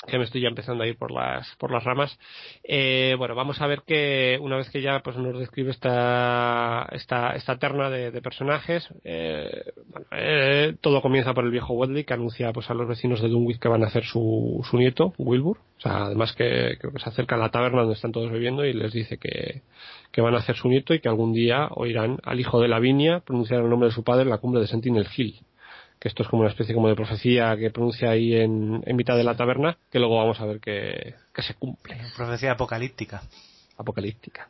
que 0.06 0.18
me 0.18 0.24
estoy 0.24 0.42
ya 0.42 0.48
empezando 0.48 0.84
a 0.84 0.86
ir 0.86 0.96
por 0.96 1.10
las 1.10 1.48
por 1.56 1.72
las 1.72 1.82
ramas. 1.82 2.18
Eh, 2.62 3.14
bueno 3.18 3.34
vamos 3.34 3.60
a 3.60 3.66
ver 3.66 3.82
que 3.86 4.38
una 4.40 4.56
vez 4.56 4.70
que 4.70 4.80
ya 4.80 5.00
pues 5.00 5.16
nos 5.16 5.38
describe 5.38 5.70
esta 5.70 6.88
esta 6.92 7.32
esta 7.32 7.58
terna 7.58 7.90
de, 7.90 8.18
personajes 8.22 8.88
eh, 9.04 9.64
eh, 10.12 10.74
todo 10.80 11.02
comienza 11.02 11.34
por 11.34 11.44
el 11.44 11.50
viejo 11.50 11.74
Wedley 11.74 12.04
que 12.04 12.14
anuncia 12.14 12.52
pues 12.52 12.70
a 12.70 12.74
los 12.74 12.88
vecinos 12.88 13.20
de 13.20 13.28
Dunwich 13.28 13.58
que 13.58 13.68
van 13.68 13.82
a 13.82 13.86
hacer 13.88 14.04
su, 14.04 14.64
su 14.68 14.76
nieto 14.76 15.14
Wilbur. 15.18 15.58
O 15.78 15.80
sea 15.80 16.06
además 16.06 16.32
que 16.32 16.76
creo 16.78 16.92
que 16.92 17.00
se 17.00 17.08
acerca 17.08 17.34
a 17.34 17.38
la 17.38 17.50
taberna 17.50 17.80
donde 17.80 17.94
están 17.94 18.12
todos 18.12 18.30
bebiendo 18.30 18.64
y 18.64 18.72
les 18.72 18.92
dice 18.92 19.18
que, 19.18 19.62
que 20.12 20.20
van 20.20 20.34
a 20.34 20.38
hacer 20.38 20.56
su 20.56 20.68
nieto 20.68 20.94
y 20.94 21.00
que 21.00 21.08
algún 21.08 21.32
día 21.32 21.68
oirán 21.70 22.18
al 22.22 22.38
hijo 22.38 22.60
de 22.60 22.68
la 22.68 22.78
viña 22.78 23.20
pronunciar 23.20 23.62
el 23.62 23.70
nombre 23.70 23.88
de 23.88 23.94
su 23.94 24.04
padre 24.04 24.22
en 24.22 24.30
la 24.30 24.38
cumbre 24.38 24.60
de 24.60 24.68
Sentinel 24.68 25.08
Hill 25.16 25.40
que 25.98 26.08
esto 26.08 26.22
es 26.22 26.28
como 26.28 26.42
una 26.42 26.50
especie 26.50 26.74
como 26.74 26.88
de 26.88 26.94
profecía 26.94 27.56
que 27.56 27.70
pronuncia 27.70 28.10
ahí 28.10 28.34
en, 28.34 28.82
mitad 28.96 29.16
de 29.16 29.24
la 29.24 29.36
taberna, 29.36 29.76
que 29.90 29.98
luego 29.98 30.16
vamos 30.16 30.40
a 30.40 30.46
ver 30.46 30.60
que, 30.60 31.14
se 31.36 31.54
cumple. 31.54 31.96
Profecía 32.16 32.52
apocalíptica. 32.52 33.22
Apocalíptica. 33.76 34.48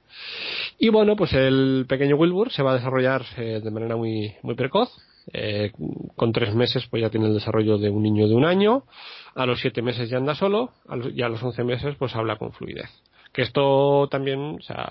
Y 0.79 0.89
bueno, 0.89 1.17
pues 1.17 1.33
el 1.35 1.85
pequeño 1.89 2.17
Wilbur 2.17 2.51
se 2.51 2.63
va 2.63 2.73
a 2.73 2.77
desarrollar 2.77 3.23
eh, 3.37 3.61
de 3.63 3.71
manera 3.71 3.97
muy, 3.97 4.35
muy 4.43 4.55
precoz. 4.55 4.91
Eh, 5.33 5.73
con 6.17 6.33
tres 6.33 6.55
meses 6.55 6.87
pues 6.91 7.03
ya 7.03 7.11
tiene 7.11 7.27
el 7.27 7.35
desarrollo 7.35 7.77
de 7.77 7.91
un 7.91 8.03
niño 8.03 8.27
de 8.29 8.35
un 8.35 8.47
año, 8.47 8.85
a 9.35 9.45
los 9.45 9.61
siete 9.61 9.83
meses 9.83 10.09
ya 10.09 10.17
anda 10.17 10.35
solo, 10.35 10.73
y 11.15 11.21
a 11.21 11.29
los 11.29 11.43
once 11.43 11.63
meses 11.65 11.97
pues 11.99 12.17
habla 12.17 12.37
con 12.37 12.53
fluidez 12.53 12.89
que 13.33 13.43
esto 13.43 14.09
también, 14.11 14.57
o 14.59 14.63
sea, 14.63 14.91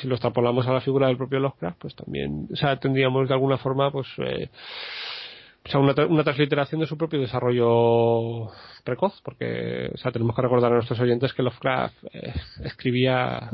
si 0.00 0.06
lo 0.08 0.14
extrapolamos 0.16 0.66
a 0.66 0.72
la 0.72 0.80
figura 0.80 1.06
del 1.06 1.16
propio 1.16 1.38
Lovecraft, 1.38 1.78
pues 1.78 1.94
también, 1.94 2.48
o 2.52 2.56
sea, 2.56 2.76
tendríamos 2.76 3.28
de 3.28 3.34
alguna 3.34 3.58
forma, 3.58 3.90
pues, 3.90 4.06
eh, 4.18 4.50
o 5.66 5.68
sea, 5.68 5.80
una, 5.80 5.94
una, 6.06 6.24
transliteración 6.24 6.80
de 6.80 6.86
su 6.86 6.96
propio 6.96 7.20
desarrollo 7.20 8.50
precoz, 8.84 9.20
porque 9.22 9.90
o 9.92 9.98
sea, 9.98 10.12
tenemos 10.12 10.34
que 10.36 10.42
recordar 10.42 10.72
a 10.72 10.76
nuestros 10.76 11.00
oyentes 11.00 11.32
que 11.32 11.42
Lovecraft 11.42 11.96
eh, 12.12 12.34
escribía 12.64 13.50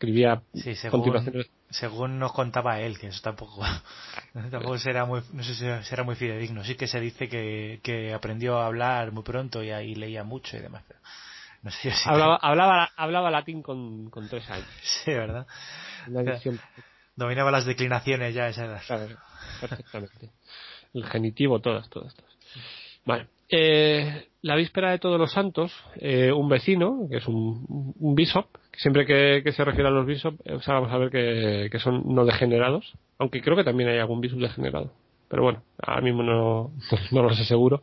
escribía 0.00 0.40
sí, 0.54 0.74
según, 0.76 1.46
según 1.68 2.18
nos 2.18 2.32
contaba 2.32 2.80
él, 2.80 2.98
que 2.98 3.08
eso 3.08 3.20
tampoco, 3.22 3.62
tampoco 4.32 4.78
será 4.78 5.04
muy, 5.04 5.20
no 5.32 5.42
sé 5.42 5.54
si 5.54 5.84
será 5.84 6.04
muy 6.04 6.14
fidedigno. 6.14 6.64
Sí 6.64 6.74
que 6.74 6.86
se 6.86 7.00
dice 7.00 7.28
que, 7.28 7.80
que 7.82 8.14
aprendió 8.14 8.58
a 8.58 8.66
hablar 8.66 9.12
muy 9.12 9.24
pronto 9.24 9.62
y 9.62 9.70
ahí 9.70 9.94
leía 9.94 10.24
mucho 10.24 10.56
y 10.56 10.60
demás. 10.60 10.84
no 11.62 11.70
sé 11.70 11.90
si 11.90 12.08
hablaba, 12.08 12.36
hablaba, 12.42 12.90
hablaba 12.96 13.30
latín 13.30 13.62
con, 13.62 14.08
con 14.08 14.28
tres 14.28 14.48
años. 14.48 14.68
Sí, 14.82 15.12
¿verdad? 15.12 15.46
Dominaba 17.16 17.50
las 17.50 17.66
declinaciones 17.66 18.34
ya 18.34 18.48
esa 18.48 18.64
edad. 18.64 18.82
Claro, 18.86 19.16
perfectamente 19.60 20.30
el 20.94 21.04
genitivo, 21.04 21.60
todas, 21.60 21.88
todas, 21.88 22.14
todas. 22.14 22.30
Vale. 23.04 23.26
Eh, 23.48 24.26
la 24.42 24.54
víspera 24.54 24.92
de 24.92 24.98
Todos 24.98 25.18
los 25.18 25.32
Santos, 25.32 25.72
eh, 25.96 26.30
un 26.32 26.48
vecino, 26.48 27.08
que 27.10 27.16
es 27.16 27.26
un, 27.26 27.94
un 27.98 28.14
bishop, 28.14 28.46
que 28.70 28.78
siempre 28.78 29.04
que, 29.04 29.52
se 29.52 29.64
refiere 29.64 29.88
a 29.88 29.92
los 29.92 30.06
bishop, 30.06 30.34
eh, 30.44 30.58
vamos 30.66 30.92
a 30.92 30.98
ver 30.98 31.10
que, 31.70 31.78
son 31.80 32.14
no 32.14 32.24
degenerados, 32.24 32.92
aunque 33.18 33.42
creo 33.42 33.56
que 33.56 33.64
también 33.64 33.90
hay 33.90 33.98
algún 33.98 34.20
bishop 34.20 34.38
degenerado. 34.38 34.92
Pero 35.28 35.42
bueno, 35.42 35.62
ahora 35.82 36.00
mismo 36.00 36.22
no, 36.22 36.70
no 37.10 37.22
lo 37.22 37.34
sé 37.34 37.44
seguro. 37.44 37.82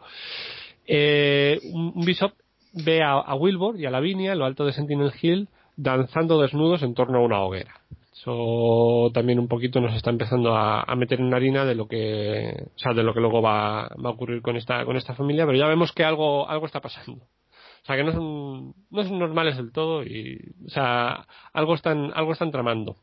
un, 0.88 2.06
bishop 2.06 2.34
ve 2.74 3.04
a, 3.04 3.36
Wilbur 3.36 3.80
y 3.80 3.86
a 3.86 3.92
Lavinia 3.92 4.32
en 4.32 4.40
lo 4.40 4.46
alto 4.46 4.66
de 4.66 4.74
Sentinel 4.74 5.12
Hill 5.22 5.50
danzando 5.76 6.42
desnudos 6.42 6.82
en 6.82 6.94
torno 6.94 7.20
a 7.20 7.22
una 7.22 7.42
hoguera. 7.42 7.82
Eso 8.20 9.12
también 9.14 9.40
un 9.40 9.48
poquito 9.48 9.80
nos 9.80 9.96
está 9.96 10.10
empezando 10.10 10.56
a, 10.56 10.84
meter 10.96 11.20
en 11.20 11.34
harina 11.34 11.66
de 11.66 11.76
lo 11.76 11.88
que, 11.88 12.68
o 12.76 12.80
sea, 12.80 12.94
de 12.94 13.04
lo 13.04 13.14
que 13.14 13.20
luego 13.20 13.42
va, 13.42 13.90
va, 14.04 14.10
a 14.10 14.14
ocurrir 14.14 14.42
con 14.42 14.58
esta, 14.58 14.84
con 14.86 14.98
esta 14.98 15.14
familia, 15.14 15.46
pero 15.46 15.58
ya 15.58 15.68
vemos 15.68 15.92
que 15.92 16.04
algo, 16.04 16.50
algo 16.50 16.66
está 16.66 16.82
pasando. 16.82 17.24
O 17.24 17.86
sea, 17.86 17.96
que 17.96 18.04
no 18.04 18.12
son, 18.12 18.74
no 18.90 19.04
son 19.04 19.20
normales 19.20 19.56
del 19.58 19.72
todo 19.72 20.04
y, 20.04 20.40
o 20.66 20.70
sea, 20.70 21.28
algo 21.54 21.76
están, 21.76 22.12
algo 22.16 22.34
están 22.34 22.52
tramando. 22.52 22.98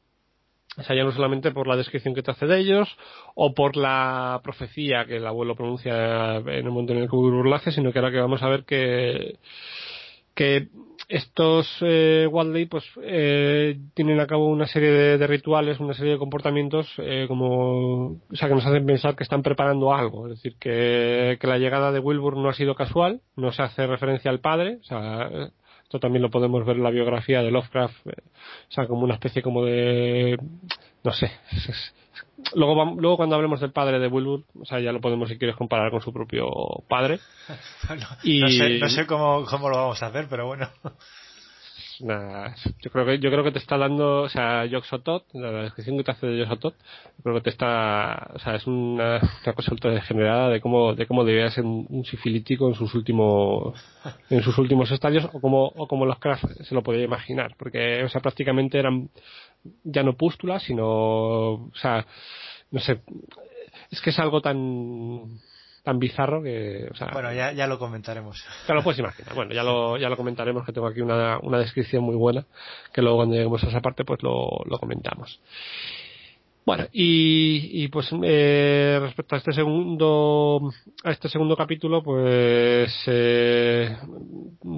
O 0.76 0.82
sea, 0.82 0.96
ya 0.96 1.04
no 1.04 1.12
solamente 1.12 1.52
por 1.52 1.68
la 1.68 1.76
descripción 1.76 2.14
que 2.14 2.22
te 2.22 2.32
hace 2.32 2.46
de 2.46 2.58
ellos 2.58 2.96
o 3.36 3.54
por 3.54 3.76
la 3.76 4.40
profecía 4.42 5.04
que 5.06 5.16
el 5.16 5.26
abuelo 5.26 5.54
pronuncia 5.54 6.36
en 6.36 6.48
el 6.48 6.64
momento 6.70 6.92
en 6.92 6.98
el 7.02 7.08
que 7.08 7.54
hace, 7.54 7.70
sino 7.70 7.92
que 7.92 8.00
ahora 8.00 8.10
que 8.10 8.20
vamos 8.20 8.42
a 8.42 8.48
ver 8.48 8.64
que, 8.64 9.38
que 10.34 10.68
estos 11.08 11.68
eh, 11.80 12.28
pues 12.70 12.84
eh, 13.02 13.78
tienen 13.94 14.20
a 14.20 14.26
cabo 14.26 14.48
una 14.48 14.66
serie 14.66 14.90
de, 14.90 15.26
rituales, 15.26 15.80
una 15.80 15.94
serie 15.94 16.12
de 16.12 16.18
comportamientos 16.18 16.88
eh, 16.98 17.26
como, 17.28 18.06
o 18.06 18.34
sea, 18.34 18.48
que 18.48 18.54
nos 18.54 18.66
hacen 18.66 18.86
pensar 18.86 19.16
que 19.16 19.24
están 19.24 19.42
preparando 19.42 19.94
algo, 19.94 20.26
es 20.26 20.36
decir, 20.36 20.56
que, 20.58 21.38
que 21.40 21.46
la 21.46 21.58
llegada 21.58 21.92
de 21.92 22.00
Wilbur 22.00 22.36
no 22.36 22.48
ha 22.48 22.54
sido 22.54 22.74
casual, 22.74 23.20
no 23.36 23.52
se 23.52 23.62
hace 23.62 23.86
referencia 23.86 24.30
al 24.30 24.40
padre, 24.40 24.78
o 24.80 24.84
sea, 24.84 25.50
esto 25.84 26.00
también 26.00 26.22
lo 26.22 26.30
podemos 26.30 26.64
ver 26.64 26.76
en 26.76 26.82
la 26.82 26.90
biografía 26.90 27.42
de 27.42 27.50
Lovecraft, 27.50 28.06
eh, 28.06 28.22
o 28.68 28.72
sea, 28.72 28.86
como 28.86 29.04
una 29.04 29.14
especie 29.14 29.42
como 29.42 29.64
de, 29.64 30.38
no 31.02 31.12
sé, 31.12 31.30
luego, 32.54 32.94
luego 32.96 33.16
cuando 33.16 33.36
hablemos 33.36 33.60
del 33.60 33.72
padre 33.72 33.98
de 33.98 34.08
Wilbur, 34.08 34.44
o 34.60 34.64
sea, 34.64 34.80
ya 34.80 34.92
lo 34.92 35.00
podemos 35.00 35.28
si 35.28 35.38
quieres 35.38 35.56
comparar 35.56 35.90
con 35.90 36.00
su 36.00 36.12
propio 36.12 36.48
padre. 36.88 37.18
y... 38.22 38.40
No 38.40 38.48
sé, 38.48 38.78
no 38.78 38.88
sé 38.88 39.06
cómo, 39.06 39.44
cómo 39.44 39.68
lo 39.68 39.76
vamos 39.76 40.02
a 40.02 40.06
hacer, 40.06 40.26
pero 40.28 40.46
bueno 40.46 40.68
yo 41.98 42.90
creo 42.90 43.06
que 43.06 43.18
yo 43.18 43.30
creo 43.30 43.44
que 43.44 43.52
te 43.52 43.58
está 43.58 43.76
dando, 43.76 44.22
o 44.22 44.28
sea, 44.28 44.64
Yoxotot, 44.66 45.26
la 45.34 45.62
descripción 45.62 45.96
que 45.96 46.04
te 46.04 46.10
hace 46.10 46.26
de 46.26 46.38
Yoxotot, 46.38 46.74
creo 47.22 47.34
que 47.36 47.40
te 47.42 47.50
está, 47.50 48.30
o 48.34 48.38
sea, 48.38 48.56
es 48.56 48.66
una, 48.66 49.20
cosa 49.54 49.72
ultra 49.72 49.92
degenerada 49.92 50.48
de 50.48 50.60
cómo 50.60 50.94
de 50.94 51.06
cómo 51.06 51.24
debía 51.24 51.50
ser 51.50 51.64
un, 51.64 52.04
sifilítico 52.04 52.68
en 52.68 52.74
sus 52.74 52.94
últimos 52.94 53.74
en 54.30 54.42
sus 54.42 54.56
últimos 54.58 54.90
estadios 54.90 55.28
o 55.32 55.40
como 55.40 55.66
o 55.66 55.86
como 55.86 56.06
los 56.06 56.18
Craft 56.18 56.44
se 56.62 56.74
lo 56.74 56.82
podía 56.82 57.04
imaginar, 57.04 57.54
porque 57.58 58.02
o 58.04 58.08
sea, 58.08 58.20
prácticamente 58.20 58.78
eran 58.78 59.08
ya 59.84 60.02
no 60.02 60.16
pústulas, 60.16 60.62
sino, 60.62 60.86
o 60.86 61.72
sea, 61.74 62.06
no 62.70 62.80
sé, 62.80 63.00
es 63.90 64.00
que 64.00 64.10
es 64.10 64.18
algo 64.18 64.40
tan 64.40 65.38
tan 65.84 65.98
bizarro 65.98 66.42
que. 66.42 66.88
O 66.90 66.94
sea, 66.96 67.10
bueno, 67.12 67.32
ya, 67.32 67.52
ya 67.52 67.66
lo 67.66 67.78
comentaremos. 67.78 68.42
Te 68.66 68.74
lo 68.74 68.82
puedes 68.82 68.98
imaginar. 68.98 69.34
Bueno, 69.34 69.54
ya 69.54 69.62
lo, 69.62 69.96
ya 69.98 70.08
lo 70.08 70.16
comentaremos, 70.16 70.64
que 70.64 70.72
tengo 70.72 70.86
aquí 70.86 71.00
una, 71.00 71.38
una 71.40 71.58
descripción 71.58 72.02
muy 72.02 72.16
buena, 72.16 72.46
que 72.92 73.02
luego 73.02 73.18
cuando 73.18 73.36
lleguemos 73.36 73.62
a 73.62 73.68
esa 73.68 73.80
parte, 73.80 74.04
pues 74.04 74.22
lo, 74.22 74.48
lo 74.64 74.78
comentamos. 74.78 75.40
Bueno, 76.66 76.86
y, 76.92 77.84
y 77.84 77.88
pues 77.88 78.08
eh, 78.22 78.98
respecto 78.98 79.34
a 79.34 79.38
este 79.38 79.52
segundo 79.52 80.72
a 81.04 81.10
este 81.10 81.28
segundo 81.28 81.54
capítulo, 81.54 82.02
pues 82.02 82.90
eh, 83.06 83.94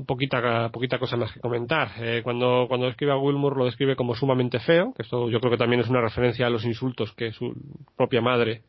poquita 0.05 0.69
poquita 0.71 0.99
cosa 0.99 1.17
más 1.17 1.33
que 1.33 1.39
comentar. 1.39 1.93
Eh, 2.01 2.23
cuando 2.25 2.67
cuando 2.67 2.87
describe 2.87 3.13
a 3.13 3.17
Wilmore 3.17 3.55
lo 3.57 3.67
describe 3.67 3.95
como 3.95 4.17
sumamente 4.17 4.59
feo, 4.59 4.93
que 4.97 5.03
esto 5.05 5.31
yo 5.31 5.39
creo 5.39 5.53
que 5.53 5.59
también 5.59 5.81
es 5.81 5.89
una 5.89 6.01
referencia 6.01 6.49
a 6.49 6.51
los 6.51 6.65
insultos 6.65 7.13
que 7.13 7.31
su 7.31 7.55
propia 7.97 8.21
madre 8.21 8.63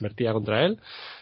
vertía 0.00 0.34
contra 0.34 0.66
él 0.66 0.78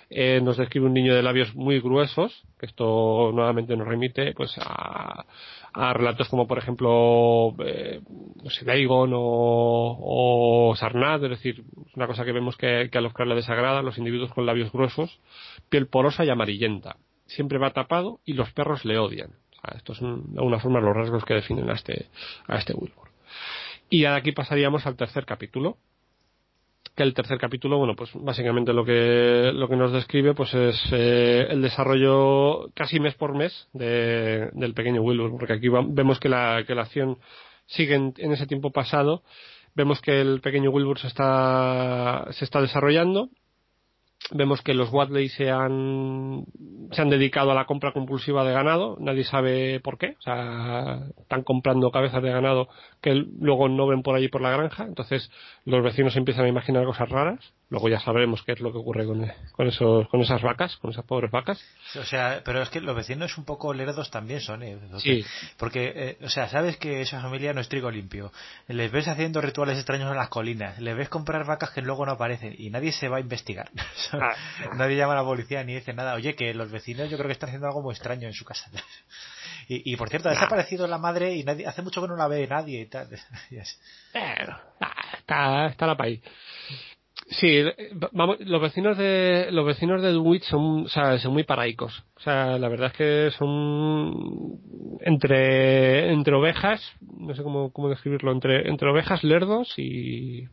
eh, 0.09 0.41
nos 0.43 0.57
describe 0.57 0.87
un 0.87 0.95
niño 0.95 1.15
de 1.15 1.23
labios 1.23 1.55
muy 1.55 1.81
gruesos, 1.81 2.45
que 2.59 2.67
esto 2.67 3.31
nuevamente 3.33 3.77
nos 3.77 3.89
remite 3.89 4.33
pues 4.35 4.57
a, 4.59 5.25
a 5.73 5.93
relatos 5.93 6.29
como 6.29 6.47
por 6.47 6.59
ejemplo 6.59 7.55
eh, 7.65 8.01
no 8.43 8.51
sé, 8.51 8.65
Dagon 8.65 9.13
o, 9.15 10.71
o 10.71 10.77
Sarnat, 10.77 11.23
es 11.25 11.31
decir, 11.31 11.65
una 11.95 12.07
cosa 12.07 12.25
que 12.25 12.33
vemos 12.33 12.57
que, 12.57 12.89
a 12.93 13.01
los 13.01 13.13
que 13.13 13.25
le 13.25 13.35
desagrada, 13.35 13.83
los 13.83 13.99
individuos 13.99 14.33
con 14.33 14.47
labios 14.47 14.73
gruesos, 14.73 15.21
piel 15.69 15.89
porosa 15.89 16.25
y 16.25 16.31
amarillenta, 16.31 16.97
siempre 17.27 17.59
va 17.59 17.71
tapado 17.71 18.21
y 18.25 18.35
los 18.35 18.53
perros 18.53 18.85
le 18.85 18.99
odian. 18.99 19.31
O 19.63 19.77
esto 19.77 19.93
es 19.93 20.01
de 20.01 20.39
alguna 20.39 20.61
forma 20.61 20.81
los 20.81 20.95
rasgos 20.95 21.25
que 21.25 21.35
definen 21.35 21.69
a 21.69 21.75
este, 21.75 22.07
a 22.47 22.57
este 22.59 22.73
Wilbur. 22.75 23.11
Y 23.91 24.05
ahora 24.05 24.19
aquí 24.19 24.33
pasaríamos 24.33 24.87
al 24.87 24.97
tercer 24.97 25.27
capítulo, 25.27 25.79
que 26.97 27.03
el 27.03 27.13
tercer 27.13 27.39
capítulo, 27.39 27.77
bueno, 27.77 27.95
pues 27.95 28.11
básicamente 28.15 28.73
lo 28.73 28.85
que, 28.85 29.53
lo 29.55 29.69
que 29.69 29.77
nos 29.77 29.93
describe 29.93 30.33
pues 30.35 30.55
es 30.55 30.83
eh, 30.93 31.47
el 31.51 31.61
desarrollo 31.61 32.71
casi 32.75 32.99
mes 32.99 33.15
por 33.15 33.37
mes 33.37 33.69
de, 33.75 34.49
del 34.55 34.73
pequeño 34.73 35.03
Wilbur, 35.03 35.33
porque 35.33 35.53
aquí 35.53 35.69
vemos 35.69 36.19
que 36.19 36.31
la, 36.31 36.65
que 36.67 36.75
la 36.75 36.83
acción 36.83 37.19
sigue 37.67 37.95
en, 37.95 38.33
ese 38.33 38.47
tiempo 38.47 38.71
pasado, 38.71 39.23
vemos 39.75 40.01
que 40.01 40.23
el 40.23 40.41
pequeño 40.41 40.71
Wilbur 40.71 40.99
se 40.99 41.09
está, 41.09 42.27
se 42.31 42.47
está 42.47 42.63
desarrollando, 42.63 43.29
vemos 44.31 44.63
que 44.63 44.75
los 44.75 44.93
Wadley 44.93 45.29
se 45.29 45.51
han, 45.51 46.45
se 46.91 47.03
han 47.03 47.11
dedicado 47.11 47.51
a 47.51 47.55
la 47.55 47.67
compra 47.67 47.93
compulsiva 47.93 48.45
de 48.45 48.53
ganado, 48.53 48.97
nadie 49.01 49.25
sabe 49.25 49.81
por 49.81 49.99
qué, 49.99 50.17
o 50.19 50.23
sea, 50.23 51.03
están 51.19 51.43
comprando 51.43 51.91
cabezas 51.91 52.23
de 52.23 52.31
ganado 52.31 52.69
que 53.01 53.15
luego 53.15 53.69
no 53.69 53.87
ven 53.87 54.03
por 54.03 54.17
allí 54.17 54.29
por 54.29 54.41
la 54.41 54.51
granja, 54.51 54.85
entonces 54.85 55.31
los 55.65 55.83
vecinos 55.83 56.17
empiezan 56.17 56.45
a 56.45 56.49
imaginar 56.49 56.85
cosas 56.85 57.09
raras, 57.09 57.55
luego 57.69 57.89
ya 57.89 57.99
sabremos 58.01 58.43
qué 58.45 58.53
es 58.53 58.61
lo 58.61 58.73
que 58.73 58.79
ocurre 58.79 59.07
con, 59.07 59.31
con, 59.53 59.67
esos, 59.67 60.09
con 60.09 60.21
esas 60.21 60.41
vacas, 60.43 60.77
con 60.77 60.91
esas 60.91 61.05
pobres 61.05 61.31
vacas. 61.31 61.61
O 61.99 62.05
sea, 62.05 62.43
pero 62.45 62.63
es 62.63 62.71
que 62.71 62.81
los 62.81 62.95
vecinos 62.95 63.37
un 63.39 63.45
poco 63.45 63.75
lerdos 63.75 64.11
también 64.11 64.41
son, 64.41 64.63
¿eh? 64.63 64.79
Porque, 64.79 65.01
sí. 65.01 65.25
porque 65.57 65.93
eh, 65.95 66.19
o 66.23 66.29
sea, 66.29 66.49
sabes 66.49 66.77
que 66.77 67.01
esa 67.01 67.21
familia 67.21 67.53
no 67.53 67.61
es 67.61 67.69
trigo 67.69 67.91
limpio, 67.91 68.33
les 68.69 68.91
ves 68.93 69.09
haciendo 69.09 69.41
rituales 69.41 69.77
extraños 69.77 70.11
en 70.11 70.17
las 70.17 70.29
colinas, 70.29 70.79
les 70.79 70.97
ves 70.97 71.09
comprar 71.09 71.45
vacas 71.45 71.71
que 71.71 71.83
luego 71.83 72.07
no 72.07 72.13
aparecen 72.13 72.55
y 72.57 72.71
nadie 72.71 72.93
se 72.93 73.09
va 73.09 73.19
a 73.19 73.21
investigar. 73.21 73.71
Ah, 74.13 74.35
nadie 74.77 74.97
llama 74.97 75.13
a 75.13 75.17
la 75.17 75.25
policía 75.25 75.63
ni 75.65 75.75
dice 75.75 75.93
nada, 75.93 76.15
oye, 76.15 76.35
que 76.35 76.55
los 76.55 76.71
vecinos 76.71 77.11
yo 77.11 77.17
creo 77.17 77.29
que 77.29 77.33
están 77.33 77.49
haciendo 77.49 77.67
algo 77.67 77.83
muy 77.83 77.93
extraño 77.93 78.29
en 78.29 78.35
su 78.35 78.45
casa. 78.45 78.71
Y, 79.69 79.97
por 79.97 80.09
cierto, 80.09 80.29
ha 80.29 80.33
desaparecido 80.33 80.87
la 80.87 80.97
madre 80.97 81.35
y 81.35 81.43
nadie, 81.43 81.67
hace 81.67 81.83
mucho 81.83 82.01
que 82.01 82.07
no 82.07 82.15
la 82.15 82.29
ve 82.29 82.47
nadie 82.47 82.83
y 82.83 82.87
tal. 82.87 83.09
está, 84.13 85.67
está 85.67 85.87
la 85.87 85.97
país. 85.97 86.21
Sí, 87.29 87.61
vamos, 88.13 88.39
los 88.41 88.63
vecinos 88.63 88.97
de 88.97 89.49
los 89.51 89.67
vecinos 89.67 90.01
de 90.01 90.13
Dunwich 90.13 90.45
son, 90.45 90.85
o 90.85 90.89
sea, 90.89 91.19
son 91.19 91.33
muy 91.33 91.43
paraicos. 91.43 92.05
O 92.17 92.21
sea, 92.21 92.57
la 92.59 92.69
verdad 92.69 92.93
es 92.93 92.97
que 92.97 93.31
son 93.37 94.61
entre 95.01 96.13
entre 96.13 96.35
ovejas, 96.35 96.81
no 97.01 97.35
sé 97.35 97.43
cómo, 97.43 97.73
cómo 97.73 97.89
describirlo, 97.89 98.31
entre 98.31 98.69
entre 98.69 98.91
ovejas, 98.91 99.25
lerdos 99.25 99.77
y 99.77 100.47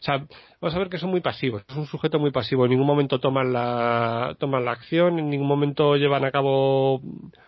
o 0.00 0.02
sea, 0.02 0.26
vamos 0.60 0.74
a 0.74 0.78
ver 0.78 0.88
que 0.88 0.98
son 0.98 1.10
muy 1.10 1.20
pasivos. 1.20 1.64
Es 1.68 1.76
un 1.76 1.86
sujeto 1.86 2.18
muy 2.18 2.30
pasivo. 2.30 2.64
En 2.64 2.70
ningún 2.70 2.86
momento 2.86 3.18
toman 3.18 3.52
la 3.52 4.36
toman 4.38 4.64
la 4.64 4.72
acción, 4.72 5.18
en 5.18 5.28
ningún 5.30 5.48
momento 5.48 5.96
llevan 5.96 6.24
a 6.24 6.30
cabo, 6.30 6.96
o 6.96 7.02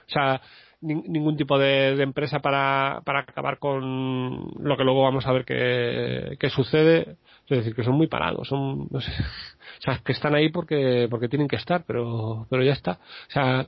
sea, 0.06 0.40
ningún 0.80 1.36
tipo 1.36 1.58
de, 1.58 2.00
empresa 2.02 2.40
para, 2.40 3.02
para 3.04 3.20
acabar 3.20 3.58
con 3.58 4.48
lo 4.60 4.76
que 4.76 4.84
luego 4.84 5.02
vamos 5.02 5.26
a 5.26 5.32
ver 5.32 5.44
que, 5.44 6.36
que 6.38 6.50
sucede. 6.50 7.16
Es 7.48 7.58
decir, 7.58 7.74
que 7.74 7.82
son 7.82 7.94
muy 7.94 8.08
parados, 8.08 8.46
son, 8.46 8.88
no 8.90 9.00
sé, 9.00 9.10
o 9.10 9.82
sea, 9.82 9.98
que 10.04 10.12
están 10.12 10.34
ahí 10.34 10.50
porque, 10.50 11.06
porque 11.08 11.28
tienen 11.28 11.48
que 11.48 11.56
estar, 11.56 11.84
pero, 11.86 12.46
pero 12.50 12.62
ya 12.62 12.72
está. 12.72 12.92
O 13.28 13.30
sea, 13.30 13.66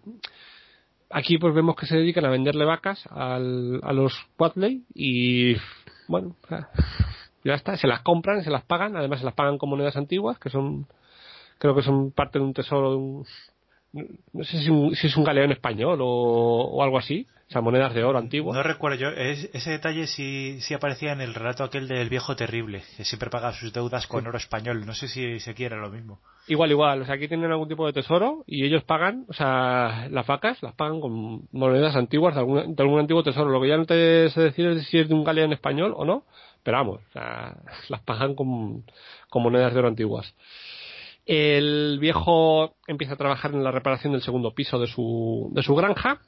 aquí 1.09 1.39
pues 1.39 1.55
vemos 1.55 1.77
que 1.77 1.87
se 1.87 1.97
dedican 1.97 2.25
a 2.25 2.31
venderle 2.31 2.65
vacas 2.65 3.07
al, 3.11 3.81
a 3.83 3.93
los 3.93 4.15
Watley 4.39 4.85
y, 4.95 5.55
bueno, 6.09 6.37
ya 7.45 7.55
está, 7.55 7.77
se 7.77 7.87
las 7.87 8.03
compran, 8.03 8.43
se 8.43 8.51
las 8.51 8.65
pagan, 8.65 8.97
además 8.97 9.21
se 9.21 9.25
las 9.25 9.35
pagan 9.35 9.57
con 9.57 9.71
monedas 9.71 9.97
antiguas, 9.97 10.39
que 10.39 10.51
son, 10.51 10.87
creo 11.59 11.75
que 11.75 11.83
son 11.83 12.13
parte 12.13 12.39
de 12.39 12.45
un 12.45 12.53
tesoro 12.53 12.91
de 12.91 12.97
un, 12.97 13.27
no 13.93 14.45
sé 14.45 14.63
si, 14.63 15.07
es 15.07 15.17
un 15.17 15.25
galeón 15.25 15.51
español 15.51 15.99
o, 16.01 16.83
algo 16.83 16.99
así, 16.99 17.27
o 17.49 17.53
sea, 17.53 17.61
monedas 17.61 17.93
de 17.93 18.05
oro 18.05 18.19
antiguas. 18.19 18.57
No 18.57 18.63
recuerdo 18.63 18.99
yo, 18.99 19.09
ese 19.09 19.71
detalle 19.71 20.07
sí, 20.07 20.59
sí 20.61 20.75
aparecía 20.75 21.13
en 21.13 21.21
el 21.21 21.35
relato 21.35 21.65
aquel 21.65 21.89
del 21.89 22.09
viejo 22.09 22.37
terrible, 22.37 22.83
que 22.97 23.05
siempre 23.05 23.31
pagaba 23.31 23.53
sus 23.53 23.73
deudas 23.73 24.07
con 24.07 24.27
oro 24.27 24.39
español, 24.39 24.87
no 24.87 24.95
sé 24.95 25.09
si 25.09 25.41
se 25.41 25.55
quiere 25.55 25.77
lo 25.77 25.91
mismo. 25.91 26.21
Igual, 26.47 26.71
igual, 26.71 27.03
o 27.03 27.05
sea, 27.05 27.17
aquí 27.17 27.27
tienen 27.27 27.51
algún 27.51 27.69
tipo 27.69 27.85
de 27.85 27.93
tesoro 27.93 28.45
y 28.47 28.65
ellos 28.65 28.85
pagan, 28.85 29.25
o 29.29 29.33
sea, 29.33 30.09
las 30.11 30.27
vacas 30.27 30.63
las 30.63 30.75
pagan 30.75 31.01
con 31.01 31.49
monedas 31.51 31.97
antiguas 31.97 32.35
de 32.35 32.41
algún, 32.41 32.77
de 32.77 32.83
algún 32.83 33.01
antiguo 33.01 33.25
tesoro, 33.25 33.51
lo 33.51 33.61
que 33.61 33.69
ya 33.69 33.77
no 33.77 33.87
te 33.87 34.31
sé 34.31 34.41
decir 34.41 34.67
es 34.67 34.87
si 34.87 34.99
es 34.99 35.09
de 35.09 35.15
un 35.15 35.25
galeón 35.25 35.53
español 35.53 35.95
o 35.97 36.05
no, 36.05 36.25
pero 36.63 36.77
vamos, 36.77 37.01
o 37.09 37.13
sea, 37.13 37.57
las 37.89 38.01
pagan 38.03 38.37
con, 38.37 38.85
con 39.29 39.43
monedas 39.43 39.73
de 39.73 39.81
oro 39.81 39.89
antiguas. 39.89 40.33
El 41.27 41.99
viejo 42.01 42.75
empieza 42.87 43.15
a 43.15 43.19
trabajar 43.19 43.53
en 43.53 43.63
la 43.63 43.71
reparación 43.71 44.13
del 44.13 44.23
segundo 44.23 44.53
piso 44.53 44.79
de 44.79 44.87
su, 44.87 45.51
de 45.53 45.63
su 45.63 45.75
granja, 45.75 46.21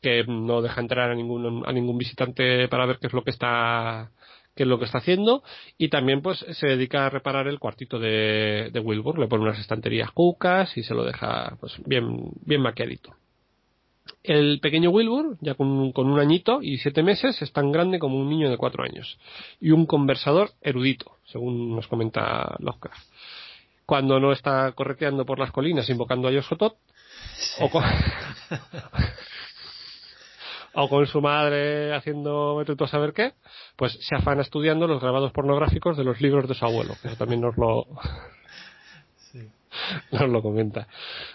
que 0.00 0.24
no 0.26 0.62
deja 0.62 0.80
entrar 0.80 1.10
a 1.10 1.14
ningún, 1.14 1.62
a 1.66 1.72
ningún 1.72 1.96
visitante 1.98 2.68
para 2.68 2.86
ver 2.86 2.98
qué 2.98 3.06
es 3.06 3.12
lo 3.12 3.22
que 3.22 3.30
está 3.30 4.10
es 4.54 4.66
lo 4.66 4.78
que 4.78 4.84
está 4.84 4.98
haciendo 4.98 5.42
y 5.78 5.88
también 5.88 6.20
pues 6.20 6.44
se 6.50 6.66
dedica 6.66 7.06
a 7.06 7.10
reparar 7.10 7.48
el 7.48 7.58
cuartito 7.58 7.98
de, 7.98 8.68
de 8.70 8.80
Wilbur, 8.80 9.18
le 9.18 9.26
pone 9.26 9.44
unas 9.44 9.58
estanterías 9.58 10.10
cucas 10.10 10.76
y 10.76 10.82
se 10.82 10.94
lo 10.94 11.04
deja 11.04 11.56
pues 11.58 11.80
bien 11.86 12.32
bien 12.44 12.60
maquiadito. 12.60 13.14
El 14.22 14.60
pequeño 14.60 14.90
Wilbur, 14.90 15.36
ya 15.40 15.54
con, 15.54 15.68
un 15.68 16.20
añito 16.20 16.62
y 16.62 16.78
siete 16.78 17.02
meses, 17.02 17.42
es 17.42 17.52
tan 17.52 17.72
grande 17.72 17.98
como 17.98 18.18
un 18.18 18.28
niño 18.28 18.50
de 18.50 18.56
cuatro 18.56 18.84
años. 18.84 19.18
Y 19.60 19.70
un 19.72 19.86
conversador 19.86 20.50
erudito, 20.60 21.16
según 21.24 21.74
nos 21.74 21.88
comenta 21.88 22.56
Lovecraft. 22.60 23.04
Cuando 23.92 24.18
no 24.18 24.32
está 24.32 24.72
correteando 24.72 25.26
por 25.26 25.38
las 25.38 25.52
colinas 25.52 25.90
invocando 25.90 26.26
a 26.26 26.30
Yosotot, 26.30 26.78
o, 27.60 27.68
con, 27.68 27.84
o 30.72 30.88
con 30.88 31.06
su 31.06 31.20
madre 31.20 31.94
haciendo 31.94 32.58
a 32.58 32.86
saber 32.88 33.12
qué, 33.12 33.34
pues 33.76 33.98
se 34.00 34.16
afana 34.16 34.40
estudiando 34.40 34.86
los 34.86 34.98
grabados 34.98 35.30
pornográficos 35.32 35.98
de 35.98 36.04
los 36.04 36.22
libros 36.22 36.48
de 36.48 36.54
su 36.54 36.64
abuelo. 36.64 36.94
Eso 37.04 37.16
también 37.16 37.42
nos 37.42 37.54
lo, 37.58 37.86
nos 40.10 40.30
lo 40.30 40.40
comenta. 40.40 40.88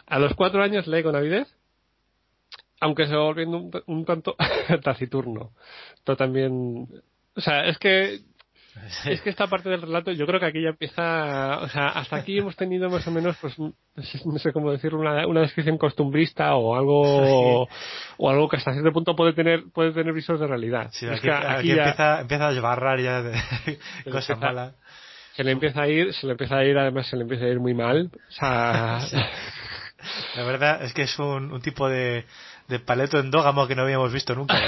A 0.08 0.18
los 0.18 0.34
cuatro 0.34 0.64
años 0.64 0.88
lee 0.88 1.04
con 1.04 1.16
avidez 1.16 1.48
aunque 2.80 3.06
se 3.06 3.16
va 3.16 3.22
volviendo 3.22 3.70
un, 3.86 4.04
tanto 4.04 4.36
taciturno. 4.84 5.52
Esto 5.94 6.16
también, 6.16 6.88
o 7.36 7.40
sea, 7.42 7.68
es 7.68 7.78
que 7.78 8.22
es 9.06 9.22
que 9.22 9.30
esta 9.30 9.48
parte 9.48 9.70
del 9.70 9.82
relato 9.82 10.12
yo 10.12 10.26
creo 10.26 10.40
que 10.40 10.46
aquí 10.46 10.62
ya 10.62 10.70
empieza, 10.70 11.60
o 11.60 11.70
sea, 11.70 11.88
hasta 11.88 12.18
aquí 12.18 12.38
hemos 12.38 12.56
tenido 12.56 12.90
más 12.90 13.08
o 13.08 13.12
menos, 13.12 13.38
pues, 13.42 13.58
no 13.60 14.40
sé 14.40 14.52
cómo 14.54 14.72
decirlo, 14.72 15.00
una, 15.00 15.28
una 15.28 15.42
descripción 15.42 15.78
costumbrista 15.78 16.56
o 16.56 16.76
algo, 16.76 17.68
o 18.18 18.30
algo 18.30 18.50
que 18.50 18.58
hasta 18.58 18.74
cierto 18.74 18.92
punto 18.92 19.16
puede 19.16 19.34
tener, 19.34 19.64
puede 19.74 19.92
tener 19.92 20.14
visos 20.14 20.40
de 20.40 20.48
realidad. 20.48 20.90
Sí, 20.92 21.08
aquí, 21.08 21.72
empieza, 21.72 22.22
empieza 22.22 22.48
a 22.48 22.52
llevar 22.52 23.00
ya 23.00 23.22
de 23.22 23.40
cosas 24.12 24.40
malas. 24.40 24.76
Se 25.36 25.44
le 25.44 25.52
empieza 25.52 25.84
a 25.84 25.88
ir, 25.88 26.14
se 26.14 26.26
le 26.26 26.32
empieza 26.32 26.56
a 26.56 26.64
ir, 26.64 26.78
además 26.78 27.08
se 27.08 27.16
le 27.16 27.24
empieza 27.24 27.46
a 27.46 27.50
ir 27.50 27.60
muy 27.60 27.74
mal. 27.74 28.10
O 28.14 28.32
sea, 28.32 29.00
La 30.36 30.44
verdad 30.44 30.84
es 30.84 30.94
que 30.94 31.04
es 31.04 31.20
un, 31.20 31.52
un 31.52 31.62
tipo 31.62 31.90
de, 31.90 32.26
de 32.68 32.80
paleto 32.80 33.20
endógamo 33.20 33.68
que 33.68 33.76
no 33.76 33.84
habíamos 33.84 34.14
visto 34.14 34.36
nunca. 34.36 34.58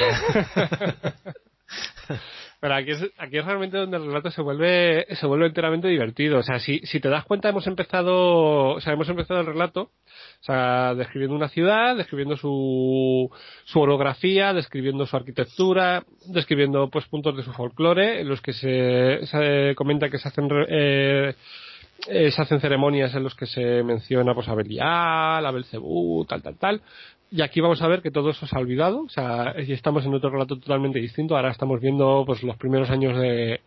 Pero 2.60 2.76
aquí 2.76 2.92
es, 2.92 3.12
aquí 3.18 3.38
es 3.38 3.46
realmente 3.46 3.78
donde 3.78 3.96
el 3.96 4.06
relato 4.06 4.32
se 4.32 4.42
vuelve, 4.42 5.08
se 5.16 5.26
vuelve 5.26 5.48
enteramente 5.48 5.88
divertido. 5.88 6.40
O 6.40 6.44
sea, 6.44 6.60
si, 6.60 6.80
si 6.80 7.00
te 7.00 7.08
das 7.08 7.24
cuenta, 7.24 7.48
hemos 7.48 7.66
empezado, 7.68 8.72
o 8.72 8.82
sea, 8.82 8.94
hemos 8.94 9.08
empezado 9.08 9.40
el 9.40 9.46
relato, 9.46 9.82
o 9.82 10.44
sea, 10.44 10.94
describiendo 10.94 11.38
una 11.38 11.48
ciudad, 11.48 11.96
describiendo 11.96 12.36
su, 12.36 13.32
su 13.64 13.80
orografía, 13.80 14.54
describiendo 14.54 15.06
su 15.06 15.16
arquitectura, 15.16 16.04
describiendo, 16.28 16.90
pues, 16.90 17.06
puntos 17.06 17.38
de 17.38 17.44
su 17.44 17.54
folclore, 17.54 18.22
en 18.22 18.28
los 18.28 18.42
que 18.42 18.52
se, 18.52 19.74
comenta 19.76 20.10
que 20.10 20.18
se 20.18 20.28
hacen, 20.28 20.50
eh, 20.68 21.34
eh, 22.08 22.32
se 22.32 22.42
hacen 22.42 22.60
ceremonias 22.60 23.16
en 23.16 23.24
los 23.24 23.36
que 23.36 23.46
se 23.46 23.84
menciona 23.84 24.34
pues 24.34 24.48
a 24.48 24.56
Belial, 24.56 25.46
a 25.46 25.52
Belcebú, 25.52 26.26
tal, 26.26 26.42
tal, 26.42 26.58
tal. 26.58 26.82
Y 27.32 27.42
aquí 27.42 27.62
vamos 27.62 27.82
a 27.82 27.88
ver 27.88 28.02
que 28.02 28.10
todo 28.10 28.32
eso 28.32 28.48
se 28.48 28.56
ha 28.56 28.60
olvidado, 28.60 29.04
o 29.04 29.10
sea, 29.10 29.52
estamos 29.58 30.04
en 30.06 30.16
otro 30.16 30.32
relato 30.32 30.58
totalmente 30.58 31.00
distinto. 31.00 31.36
Ahora 31.36 31.52
estamos 31.52 31.80
viendo 31.80 32.24
pues 32.26 32.42
los 32.42 32.58
primeros 32.58 32.90
años 32.90 33.16
de, 33.20 33.62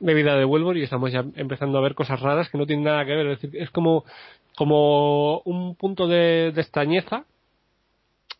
vida 0.00 0.36
de 0.36 0.44
Wilbur 0.44 0.76
y 0.76 0.82
estamos 0.82 1.10
ya 1.10 1.24
empezando 1.34 1.78
a 1.78 1.80
ver 1.80 1.94
cosas 1.96 2.20
raras 2.20 2.48
que 2.48 2.58
no 2.58 2.66
tienen 2.66 2.84
nada 2.84 3.04
que 3.04 3.14
ver. 3.14 3.26
Es 3.26 3.40
decir, 3.40 3.60
es 3.60 3.70
como, 3.70 4.04
como 4.56 5.40
un 5.40 5.74
punto 5.74 6.06
de, 6.06 6.52
de 6.52 6.60
extrañeza 6.60 7.24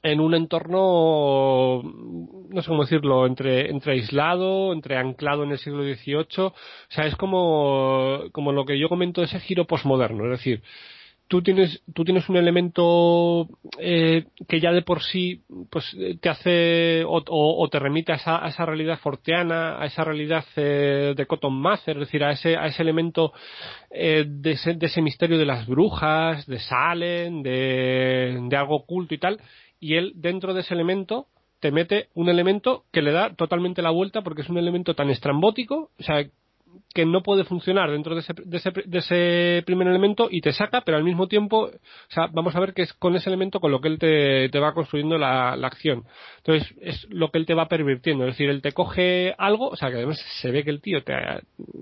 en 0.02 0.20
un 0.20 0.34
entorno, 0.34 1.82
no 1.82 2.62
sé 2.62 2.68
cómo 2.68 2.82
decirlo, 2.82 3.26
entre, 3.26 3.70
entre 3.70 3.94
aislado, 3.94 4.72
entre 4.72 4.96
anclado 4.96 5.42
en 5.42 5.50
el 5.50 5.58
siglo 5.58 5.82
XVIII. 5.82 6.44
O 6.44 6.54
sea, 6.88 7.06
es 7.06 7.16
como, 7.16 8.22
como 8.32 8.52
lo 8.52 8.64
que 8.64 8.78
yo 8.78 8.88
comento 8.88 9.22
ese 9.22 9.40
giro 9.40 9.66
posmoderno. 9.66 10.24
Es 10.26 10.38
decir, 10.38 10.62
tú 11.28 11.42
tienes, 11.42 11.82
tú 11.92 12.04
tienes 12.04 12.28
un 12.28 12.36
elemento 12.36 13.48
eh, 13.78 14.26
que 14.48 14.60
ya 14.60 14.72
de 14.72 14.82
por 14.82 15.02
sí 15.02 15.42
pues 15.70 15.96
te 16.20 16.28
hace 16.28 17.04
o, 17.04 17.22
o, 17.26 17.68
te 17.68 17.78
remite 17.78 18.12
a 18.12 18.16
esa, 18.16 18.44
a 18.44 18.48
esa, 18.48 18.64
realidad 18.64 18.98
forteana, 18.98 19.80
a 19.80 19.86
esa 19.86 20.04
realidad 20.04 20.44
eh, 20.56 21.14
de 21.16 21.26
Cotton 21.26 21.54
Mather, 21.54 21.96
es 21.96 22.06
decir, 22.06 22.22
a 22.22 22.32
ese, 22.32 22.56
a 22.56 22.66
ese 22.66 22.82
elemento 22.82 23.32
eh, 23.90 24.24
de, 24.26 24.52
ese, 24.52 24.74
de 24.74 24.86
ese 24.86 25.02
misterio 25.02 25.38
de 25.38 25.46
las 25.46 25.66
brujas, 25.66 26.46
de 26.46 26.58
Salem, 26.60 27.42
de, 27.42 28.38
de 28.48 28.56
algo 28.56 28.76
oculto 28.76 29.14
y 29.14 29.18
tal, 29.18 29.40
y 29.80 29.94
él 29.94 30.12
dentro 30.14 30.54
de 30.54 30.60
ese 30.60 30.74
elemento 30.74 31.26
te 31.60 31.72
mete 31.72 32.08
un 32.14 32.28
elemento 32.28 32.84
que 32.92 33.02
le 33.02 33.12
da 33.12 33.34
totalmente 33.34 33.82
la 33.82 33.90
vuelta 33.90 34.22
porque 34.22 34.42
es 34.42 34.48
un 34.48 34.58
elemento 34.58 34.94
tan 34.94 35.10
estrambótico, 35.10 35.90
o 35.98 36.02
sea, 36.02 36.24
que 36.94 37.06
no 37.06 37.22
puede 37.22 37.44
funcionar 37.44 37.90
dentro 37.90 38.14
de 38.14 38.20
ese, 38.20 38.32
de 38.44 38.56
ese, 38.56 38.70
de 38.84 38.98
ese, 38.98 39.62
primer 39.66 39.88
elemento 39.88 40.28
y 40.30 40.40
te 40.40 40.52
saca, 40.52 40.82
pero 40.82 40.96
al 40.96 41.04
mismo 41.04 41.28
tiempo, 41.28 41.66
o 41.66 42.10
sea, 42.10 42.28
vamos 42.32 42.54
a 42.56 42.60
ver 42.60 42.74
que 42.74 42.82
es 42.82 42.92
con 42.94 43.16
ese 43.16 43.28
elemento 43.28 43.60
con 43.60 43.70
lo 43.70 43.80
que 43.80 43.88
él 43.88 43.98
te, 43.98 44.48
te 44.48 44.58
va 44.58 44.74
construyendo 44.74 45.18
la, 45.18 45.56
la, 45.56 45.66
acción. 45.66 46.04
Entonces, 46.38 46.74
es 46.80 47.06
lo 47.10 47.30
que 47.30 47.38
él 47.38 47.46
te 47.46 47.54
va 47.54 47.68
pervirtiendo. 47.68 48.24
Es 48.24 48.34
decir, 48.34 48.48
él 48.48 48.62
te 48.62 48.72
coge 48.72 49.34
algo, 49.38 49.68
o 49.68 49.76
sea, 49.76 49.90
que 49.90 49.96
además 49.96 50.18
se 50.40 50.50
ve 50.50 50.64
que 50.64 50.70
el 50.70 50.80
tío 50.80 51.02
te 51.02 51.14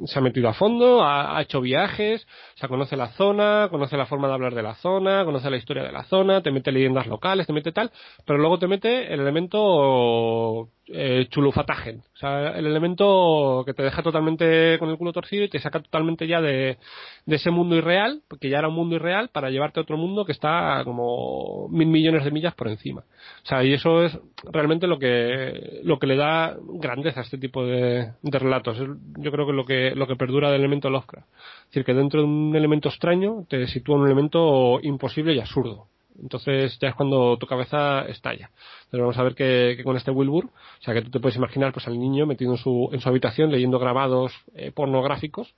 se 0.07 0.19
ha 0.19 0.23
metido 0.23 0.49
a 0.49 0.55
fondo, 0.55 1.03
ha, 1.03 1.37
ha, 1.37 1.43
hecho 1.43 1.61
viajes, 1.61 2.27
o 2.55 2.59
sea, 2.59 2.69
conoce 2.69 2.97
la 2.97 3.09
zona, 3.13 3.69
conoce 3.71 3.97
la 3.97 4.07
forma 4.07 4.29
de 4.29 4.35
hablar 4.35 4.55
de 4.55 4.63
la 4.63 4.75
zona, 4.75 5.25
conoce 5.25 5.51
la 5.51 5.57
historia 5.57 5.83
de 5.83 5.93
la 5.93 6.05
zona, 6.05 6.43
te 6.43 6.51
mete 6.51 6.73
leyendas 6.73 7.07
locales, 7.07 7.47
te 7.47 7.53
mete 7.53 7.73
tal, 7.73 7.91
pero 8.27 8.39
luego 8.39 8.59
te 8.59 8.67
mete 8.67 9.13
el 9.13 9.21
elemento 9.21 10.71
eh, 10.87 11.27
chulufatagen. 11.31 12.03
O 12.15 12.17
sea, 12.17 12.51
el 12.51 12.67
elemento 12.67 13.63
que 13.65 13.75
te 13.75 13.83
deja 13.83 14.03
totalmente 14.03 14.79
con 14.79 14.91
el 14.91 14.99
culo 14.99 15.13
torcido 15.13 15.45
y 15.45 15.49
te 15.49 15.59
saca 15.59 15.81
totalmente 15.81 16.27
ya 16.27 16.41
de, 16.41 16.79
de 17.27 17.37
ese 17.37 17.51
mundo 17.51 17.77
irreal, 17.77 18.23
porque 18.29 18.51
ya 18.51 18.59
era 18.59 18.69
un 18.69 18.75
mundo 18.75 18.97
irreal, 18.97 19.31
para 19.33 19.51
llevarte 19.51 19.81
a 19.81 19.83
otro 19.83 19.97
mundo 19.97 20.25
que 20.25 20.33
está 20.33 20.83
como 20.85 21.69
mil 21.71 21.89
millones 21.89 22.25
de 22.25 22.31
millas 22.31 22.55
por 22.55 22.69
encima. 22.69 23.01
O 23.01 23.47
sea, 23.47 23.65
y 23.65 23.73
eso 23.73 24.05
es 24.05 24.19
realmente 24.53 24.87
lo 24.87 24.99
que, 24.99 25.81
lo 25.85 25.99
que 25.99 26.07
le 26.07 26.17
da 26.17 26.57
grandeza 26.61 27.21
a 27.21 27.23
este 27.23 27.39
tipo 27.39 27.65
de, 27.65 28.13
de 28.23 28.39
relatos. 28.39 28.79
Yo 29.19 29.33
creo 29.33 29.47
que 29.47 29.53
lo 29.53 29.65
que, 29.65 29.93
lo 29.95 30.07
que 30.07 30.17
perdura 30.17 30.51
del 30.51 30.61
elemento 30.61 30.91
Lovecraft. 30.91 31.29
Es 31.29 31.67
decir, 31.69 31.85
que 31.85 31.95
dentro 31.95 32.21
de 32.21 32.27
un 32.27 32.55
elemento 32.55 32.89
extraño 32.89 33.45
te 33.49 33.67
sitúa 33.69 33.97
un 33.97 34.07
elemento 34.07 34.81
imposible 34.83 35.35
y 35.35 35.41
absurdo. 35.41 35.89
Entonces 36.23 36.79
ya 36.81 36.89
es 36.89 36.95
cuando 36.95 37.37
tu 37.39 37.47
cabeza 37.47 38.03
estalla. 38.03 38.51
Pero 38.91 39.05
vamos 39.05 39.19
a 39.19 39.23
ver 39.23 39.35
que, 39.35 39.81
con 39.85 39.97
este 39.97 40.11
Wilbur, 40.11 40.47
o 40.47 40.83
sea 40.83 40.95
que 40.95 41.03
tú 41.03 41.11
te 41.11 41.21
puedes 41.21 41.37
imaginar 41.37 41.73
pues 41.73 41.87
al 41.87 41.99
niño 41.99 42.27
metido 42.27 42.53
en 42.53 42.59
su, 42.59 42.89
en 42.93 43.01
su 43.01 43.09
habitación 43.09 43.51
leyendo 43.51 43.79
grabados 43.79 44.33
eh, 44.55 44.71
pornográficos. 44.71 45.55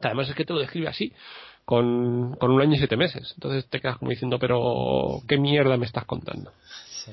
Además 0.00 0.28
es 0.28 0.34
que 0.34 0.44
te 0.44 0.52
lo 0.52 0.60
describe 0.60 0.88
así, 0.88 1.12
con, 1.64 2.36
con 2.36 2.50
un 2.50 2.60
año 2.60 2.74
y 2.74 2.78
siete 2.78 2.96
meses. 2.96 3.32
Entonces 3.34 3.68
te 3.68 3.80
quedas 3.80 3.98
como 3.98 4.10
diciendo, 4.10 4.38
pero 4.38 5.20
¿qué 5.26 5.36
mierda 5.36 5.76
me 5.76 5.86
estás 5.86 6.04
contando? 6.04 6.52
Sí. 6.88 7.12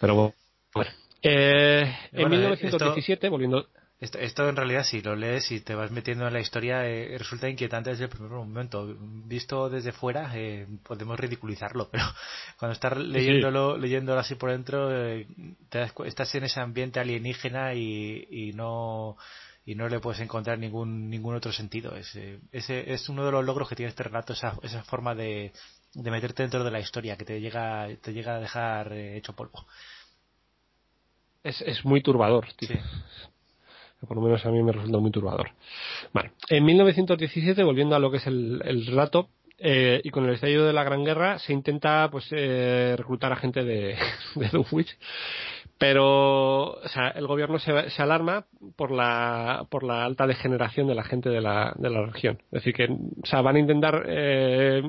Pero 0.00 0.14
bueno. 0.14 0.90
Eh, 1.22 1.92
en 2.12 2.28
1917, 2.28 3.28
volviendo 3.28 3.66
esto, 3.98 4.18
esto, 4.18 4.46
en 4.46 4.56
realidad, 4.56 4.84
si 4.84 5.00
lo 5.00 5.16
lees 5.16 5.50
y 5.50 5.60
te 5.60 5.74
vas 5.74 5.90
metiendo 5.90 6.26
en 6.26 6.34
la 6.34 6.40
historia, 6.40 6.86
eh, 6.86 7.16
resulta 7.16 7.48
inquietante 7.48 7.90
desde 7.90 8.04
el 8.04 8.10
primer 8.10 8.30
momento. 8.30 8.94
Visto 8.98 9.70
desde 9.70 9.92
fuera, 9.92 10.30
eh, 10.34 10.66
podemos 10.82 11.18
ridiculizarlo, 11.18 11.88
pero 11.92 12.04
cuando 12.58 12.74
estás 12.74 12.98
leyéndolo, 12.98 13.78
leyéndolo 13.78 14.20
así 14.20 14.34
por 14.34 14.50
dentro, 14.50 14.94
eh, 14.94 15.26
te 15.70 15.90
estás 16.04 16.34
en 16.34 16.44
ese 16.44 16.60
ambiente 16.60 17.00
alienígena 17.00 17.72
y, 17.72 18.26
y, 18.30 18.52
no 18.52 19.16
y 19.64 19.74
no 19.74 19.88
le 19.88 19.98
puedes 19.98 20.20
encontrar 20.20 20.58
ningún 20.58 21.08
ningún 21.08 21.34
otro 21.34 21.50
sentido. 21.50 21.96
Ese, 21.96 22.40
ese 22.52 22.92
es 22.92 23.08
uno 23.08 23.24
de 23.24 23.32
los 23.32 23.46
logros 23.46 23.66
que 23.66 23.76
tiene 23.76 23.88
este 23.88 24.02
relato, 24.02 24.34
esa, 24.34 24.58
esa 24.62 24.84
forma 24.84 25.14
de, 25.14 25.52
de 25.94 26.10
meterte 26.10 26.42
dentro 26.42 26.62
de 26.64 26.70
la 26.70 26.80
historia 26.80 27.16
que 27.16 27.24
te 27.24 27.40
llega 27.40 27.88
te 28.02 28.12
llega 28.12 28.36
a 28.36 28.40
dejar 28.40 28.92
hecho 28.92 29.34
polvo. 29.34 29.66
Es, 31.42 31.62
es 31.62 31.82
muy 31.84 32.02
turbador, 32.02 32.52
tío. 32.58 32.68
Sí 32.68 32.78
por 34.06 34.16
lo 34.16 34.22
menos 34.22 34.44
a 34.44 34.50
mí 34.50 34.62
me 34.62 34.72
resulta 34.72 34.98
muy 34.98 35.10
turbador. 35.10 35.50
Vale. 36.12 36.32
En 36.48 36.64
1917, 36.64 37.62
volviendo 37.64 37.96
a 37.96 37.98
lo 37.98 38.10
que 38.10 38.18
es 38.18 38.26
el, 38.26 38.62
el 38.64 38.86
relato, 38.86 39.28
eh, 39.58 40.02
y 40.04 40.10
con 40.10 40.26
el 40.26 40.34
estallido 40.34 40.66
de 40.66 40.74
la 40.74 40.84
Gran 40.84 41.02
Guerra 41.02 41.38
se 41.38 41.54
intenta 41.54 42.10
pues 42.10 42.26
eh, 42.30 42.94
reclutar 42.98 43.32
a 43.32 43.36
gente 43.36 43.64
de, 43.64 43.96
de 44.34 44.48
Dunwich 44.50 44.98
pero 45.78 46.72
o 46.72 46.88
sea, 46.88 47.08
el 47.08 47.26
gobierno 47.26 47.58
se, 47.58 47.88
se, 47.88 48.02
alarma 48.02 48.44
por 48.76 48.90
la 48.90 49.66
por 49.70 49.82
la 49.82 50.04
alta 50.04 50.26
degeneración 50.26 50.86
de 50.88 50.94
la 50.94 51.04
gente 51.04 51.30
de 51.30 51.40
la, 51.40 51.72
de 51.78 51.88
la 51.88 52.04
región 52.04 52.36
es 52.52 52.64
decir 52.64 52.74
que 52.74 52.84
o 52.84 53.26
sea, 53.26 53.40
van 53.40 53.56
a 53.56 53.60
intentar 53.60 54.04
eh, 54.06 54.82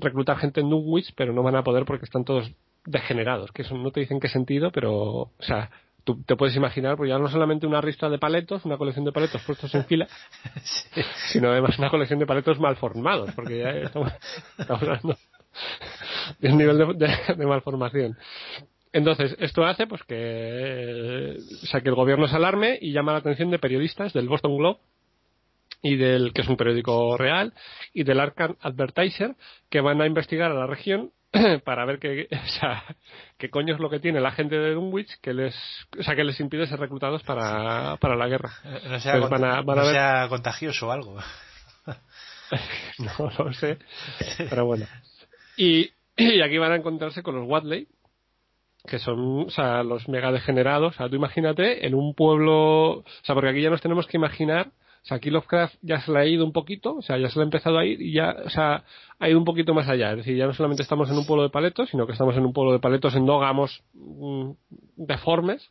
reclutar 0.00 0.38
gente 0.38 0.62
en 0.62 0.70
Dunwich 0.70 1.12
pero 1.14 1.34
no 1.34 1.42
van 1.42 1.56
a 1.56 1.64
poder 1.64 1.84
porque 1.84 2.06
están 2.06 2.24
todos 2.24 2.50
degenerados 2.86 3.52
que 3.52 3.60
eso 3.60 3.76
no 3.76 3.90
te 3.90 4.00
dicen 4.00 4.20
qué 4.20 4.28
sentido 4.28 4.70
pero 4.72 4.94
o 4.94 5.32
sea 5.40 5.70
tú 6.04 6.22
te 6.22 6.36
puedes 6.36 6.54
imaginar, 6.54 6.96
pues 6.96 7.08
ya 7.08 7.18
no 7.18 7.28
solamente 7.28 7.66
una 7.66 7.80
ristra 7.80 8.08
de 8.08 8.18
paletos, 8.18 8.64
una 8.64 8.76
colección 8.76 9.04
de 9.04 9.12
paletos 9.12 9.42
puestos 9.42 9.74
en 9.74 9.84
fila, 9.86 10.06
sino 11.32 11.50
además 11.50 11.78
una 11.78 11.90
colección 11.90 12.18
de 12.18 12.26
paletos 12.26 12.60
mal 12.60 12.76
formados, 12.76 13.32
porque 13.34 13.58
ya 13.58 13.70
estamos, 13.70 14.12
hablando 14.68 15.16
del 16.38 16.56
nivel 16.56 16.98
de, 16.98 17.46
malformación. 17.46 18.16
Entonces, 18.92 19.34
esto 19.40 19.64
hace 19.64 19.86
pues 19.86 20.02
que, 20.04 21.36
o 21.62 21.66
sea, 21.66 21.80
que 21.80 21.88
el 21.88 21.96
gobierno 21.96 22.28
se 22.28 22.36
alarme 22.36 22.78
y 22.80 22.92
llama 22.92 23.12
la 23.12 23.18
atención 23.18 23.50
de 23.50 23.58
periodistas 23.58 24.12
del 24.12 24.28
Boston 24.28 24.56
Globe 24.56 24.78
y 25.82 25.96
del 25.96 26.32
que 26.32 26.42
es 26.42 26.48
un 26.48 26.56
periódico 26.56 27.16
real 27.16 27.52
y 27.92 28.04
del 28.04 28.20
Arkham 28.20 28.56
Advertiser 28.60 29.34
que 29.68 29.80
van 29.80 30.00
a 30.00 30.06
investigar 30.06 30.50
a 30.50 30.54
la 30.54 30.66
región 30.66 31.10
para 31.64 31.84
ver 31.84 31.98
qué, 31.98 32.28
o 32.44 32.48
sea, 32.48 32.84
qué 33.38 33.50
coño 33.50 33.74
es 33.74 33.80
lo 33.80 33.90
que 33.90 34.00
tiene 34.00 34.20
la 34.20 34.32
gente 34.32 34.56
de 34.56 34.74
Dunwich 34.74 35.20
que 35.20 35.34
les, 35.34 35.54
o 35.98 36.02
sea, 36.02 36.14
que 36.14 36.24
les 36.24 36.38
impide 36.40 36.66
ser 36.66 36.78
reclutados 36.78 37.22
para, 37.22 37.96
para 37.96 38.16
la 38.16 38.28
guerra. 38.28 38.52
No 39.84 39.92
sea, 39.92 40.28
contagioso 40.28 40.88
o 40.88 40.92
algo. 40.92 41.18
no 42.98 43.30
lo 43.38 43.52
sé, 43.52 43.78
pero 44.48 44.66
bueno. 44.66 44.86
Y, 45.56 45.90
y 46.16 46.40
aquí 46.40 46.58
van 46.58 46.72
a 46.72 46.76
encontrarse 46.76 47.22
con 47.22 47.36
los 47.36 47.48
Wadley, 47.48 47.88
que 48.86 48.98
son, 48.98 49.44
o 49.46 49.50
sea, 49.50 49.82
los 49.82 50.08
mega 50.08 50.30
degenerados. 50.30 50.94
O 50.94 50.96
sea, 50.96 51.08
tú 51.08 51.16
imagínate 51.16 51.86
en 51.86 51.94
un 51.94 52.14
pueblo, 52.14 52.98
o 52.98 53.04
sea, 53.22 53.34
porque 53.34 53.50
aquí 53.50 53.62
ya 53.62 53.70
nos 53.70 53.80
tenemos 53.80 54.06
que 54.06 54.16
imaginar, 54.16 54.70
o 55.04 55.06
sea, 55.06 55.18
aquí 55.18 55.28
Lovecraft 55.28 55.74
ya 55.82 56.00
se 56.00 56.10
le 56.10 56.18
ha 56.18 56.24
ido 56.24 56.46
un 56.46 56.52
poquito, 56.52 56.96
o 56.96 57.02
sea, 57.02 57.18
ya 57.18 57.28
se 57.28 57.38
le 57.38 57.42
ha 57.42 57.44
empezado 57.44 57.78
a 57.78 57.84
ir 57.84 58.00
y 58.00 58.14
ya, 58.14 58.34
o 58.42 58.48
sea, 58.48 58.84
ha 59.18 59.28
ido 59.28 59.38
un 59.38 59.44
poquito 59.44 59.74
más 59.74 59.86
allá. 59.86 60.12
Es 60.12 60.16
decir, 60.16 60.34
ya 60.34 60.46
no 60.46 60.54
solamente 60.54 60.82
estamos 60.82 61.10
en 61.10 61.18
un 61.18 61.26
pueblo 61.26 61.42
de 61.42 61.50
paletos, 61.50 61.90
sino 61.90 62.06
que 62.06 62.12
estamos 62.12 62.34
en 62.38 62.46
un 62.46 62.54
pueblo 62.54 62.72
de 62.72 62.78
paletos 62.78 63.14
endógamos 63.14 63.82
mm, 63.92 64.52
deformes 64.96 65.70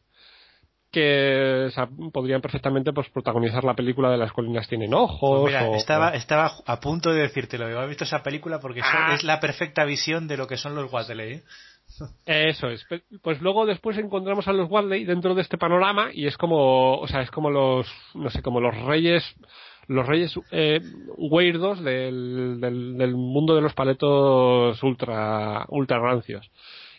que 0.92 1.66
o 1.66 1.72
sea, 1.72 1.90
podrían 2.12 2.42
perfectamente 2.42 2.94
pues 2.94 3.10
protagonizar 3.10 3.64
la 3.64 3.74
película 3.74 4.12
de 4.12 4.17
las 4.17 4.32
colinas 4.32 4.67
tienen 4.67 4.94
ojos. 4.94 5.42
Pues 5.42 5.56
mira, 5.56 5.76
estaba, 5.76 6.12
estaba 6.12 6.51
a 6.67 6.80
punto 6.80 7.12
de 7.12 7.24
decírtelo. 7.24 7.67
He 7.67 7.88
visto 7.88 8.03
esa 8.03 8.22
película 8.22 8.60
porque 8.60 8.82
ah. 8.83 9.16
es 9.16 9.24
la 9.24 9.40
perfecta 9.40 9.83
visión 9.83 10.28
de 10.28 10.38
lo 10.38 10.46
que 10.46 10.58
son 10.58 10.76
los 10.76 10.94
Wadley. 10.94 11.33
¿eh? 11.33 11.44
Eso 12.26 12.70
es. 12.70 12.86
Pues 13.22 13.42
luego 13.42 13.66
después 13.66 13.98
encontramos 13.98 14.48
a 14.48 14.54
los 14.54 14.70
Wadley 14.70 15.06
dentro 15.06 15.36
de 15.36 15.42
este 15.42 15.58
panorama 15.58 16.10
y 16.14 16.28
es 16.28 16.38
como, 16.38 16.98
o 16.98 17.08
sea, 17.08 17.22
es 17.22 17.32
como 17.32 17.50
los, 17.50 17.88
no 18.16 18.30
sé, 18.30 18.42
como 18.42 18.60
los 18.60 18.76
reyes, 18.84 19.24
los 19.88 20.08
reyes 20.08 20.34
eh, 20.52 20.82
weirdos 21.18 21.84
del, 21.84 22.60
del, 22.60 23.16
mundo 23.16 23.56
de 23.56 23.62
los 23.62 23.74
paletos 23.74 24.82
ultra, 24.84 25.66
ultra 25.70 26.00
rancios. 26.00 26.50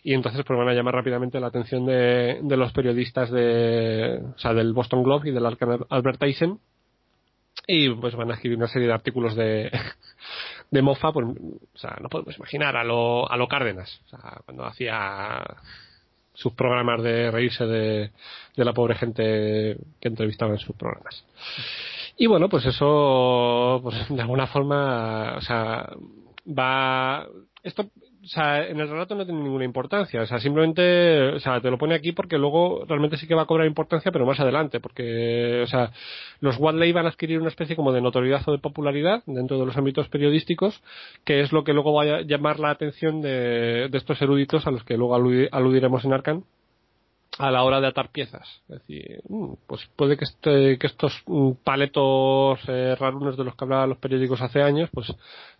Y 0.03 0.13
entonces 0.13 0.43
pues 0.45 0.57
van 0.57 0.69
a 0.69 0.73
llamar 0.73 0.93
rápidamente 0.93 1.39
la 1.39 1.47
atención 1.47 1.85
de, 1.85 2.39
de 2.41 2.57
los 2.57 2.71
periodistas 2.71 3.31
de, 3.31 4.21
o 4.35 4.37
sea, 4.37 4.53
del 4.53 4.73
Boston 4.73 5.03
Globe 5.03 5.29
y 5.29 5.33
del 5.33 5.45
Advertising 5.45 6.59
y 7.67 7.89
pues 7.89 8.15
van 8.15 8.31
a 8.31 8.35
escribir 8.35 8.57
una 8.57 8.67
serie 8.67 8.87
de 8.87 8.93
artículos 8.93 9.35
de, 9.35 9.71
de 10.71 10.81
mofa, 10.81 11.11
pues, 11.11 11.25
o 11.27 11.77
sea, 11.77 11.97
no 12.01 12.09
podemos 12.09 12.37
imaginar 12.37 12.75
a 12.75 12.83
lo, 12.83 13.29
a 13.29 13.37
lo 13.37 13.47
Cárdenas, 13.47 14.01
o 14.05 14.09
sea, 14.09 14.41
cuando 14.45 14.65
hacía 14.65 15.43
sus 16.33 16.53
programas 16.53 17.01
de 17.01 17.31
reírse 17.31 17.65
de, 17.65 18.11
de 18.55 18.65
la 18.65 18.73
pobre 18.73 18.95
gente 18.95 19.77
que 19.99 20.07
entrevistaba 20.07 20.51
en 20.51 20.59
sus 20.59 20.75
programas. 20.75 21.23
Y 22.17 22.27
bueno, 22.27 22.49
pues 22.49 22.65
eso, 22.65 23.79
pues 23.83 23.95
de 24.09 24.21
alguna 24.21 24.47
forma, 24.47 25.35
o 25.37 25.41
sea, 25.41 25.89
va, 26.47 27.27
esto 27.63 27.89
o 28.25 28.27
sea, 28.27 28.67
en 28.67 28.79
el 28.79 28.89
relato 28.89 29.13
no 29.13 29.23
tiene 29.23 29.43
ninguna 29.43 29.65
importancia. 29.65 30.21
O 30.21 30.25
sea, 30.25 30.39
simplemente, 30.39 31.29
o 31.33 31.39
sea, 31.39 31.61
te 31.61 31.69
lo 31.69 31.77
pone 31.77 31.93
aquí 31.93 32.11
porque 32.11 32.39
luego 32.39 32.83
realmente 32.87 33.17
sí 33.17 33.27
que 33.27 33.35
va 33.35 33.43
a 33.43 33.45
cobrar 33.45 33.67
importancia, 33.67 34.11
pero 34.11 34.25
más 34.25 34.39
adelante, 34.39 34.79
porque, 34.79 35.61
o 35.63 35.67
sea, 35.67 35.91
los 36.39 36.57
Wadley 36.57 36.91
van 36.91 37.05
a 37.05 37.09
adquirir 37.09 37.39
una 37.39 37.49
especie 37.49 37.75
como 37.75 37.91
de 37.91 38.01
notoriedad 38.01 38.41
o 38.47 38.51
de 38.51 38.57
popularidad 38.57 39.21
dentro 39.27 39.59
de 39.59 39.65
los 39.67 39.77
ámbitos 39.77 40.09
periodísticos, 40.09 40.81
que 41.23 41.41
es 41.41 41.51
lo 41.51 41.63
que 41.63 41.73
luego 41.73 41.93
va 41.93 42.03
a 42.03 42.21
llamar 42.21 42.59
la 42.59 42.71
atención 42.71 43.21
de, 43.21 43.89
estos 43.93 44.21
eruditos 44.21 44.65
a 44.65 44.71
los 44.71 44.83
que 44.83 44.97
luego 44.97 45.15
aludiremos 45.15 46.03
en 46.03 46.13
Arcan 46.13 46.43
a 47.37 47.51
la 47.51 47.63
hora 47.63 47.81
de 47.81 47.87
atar 47.87 48.09
piezas. 48.11 48.61
Es 48.69 48.79
decir, 48.79 49.21
mm, 49.27 49.53
pues 49.67 49.81
puede 49.95 50.17
que, 50.17 50.23
este, 50.25 50.77
que 50.77 50.87
estos 50.87 51.23
mm, 51.27 51.51
paletos 51.63 52.59
eh, 52.67 52.95
rarunos 52.97 53.37
de 53.37 53.43
los 53.43 53.55
que 53.55 53.65
hablaban 53.65 53.89
los 53.89 53.97
periódicos 53.97 54.41
hace 54.41 54.61
años, 54.61 54.89
pues 54.93 55.13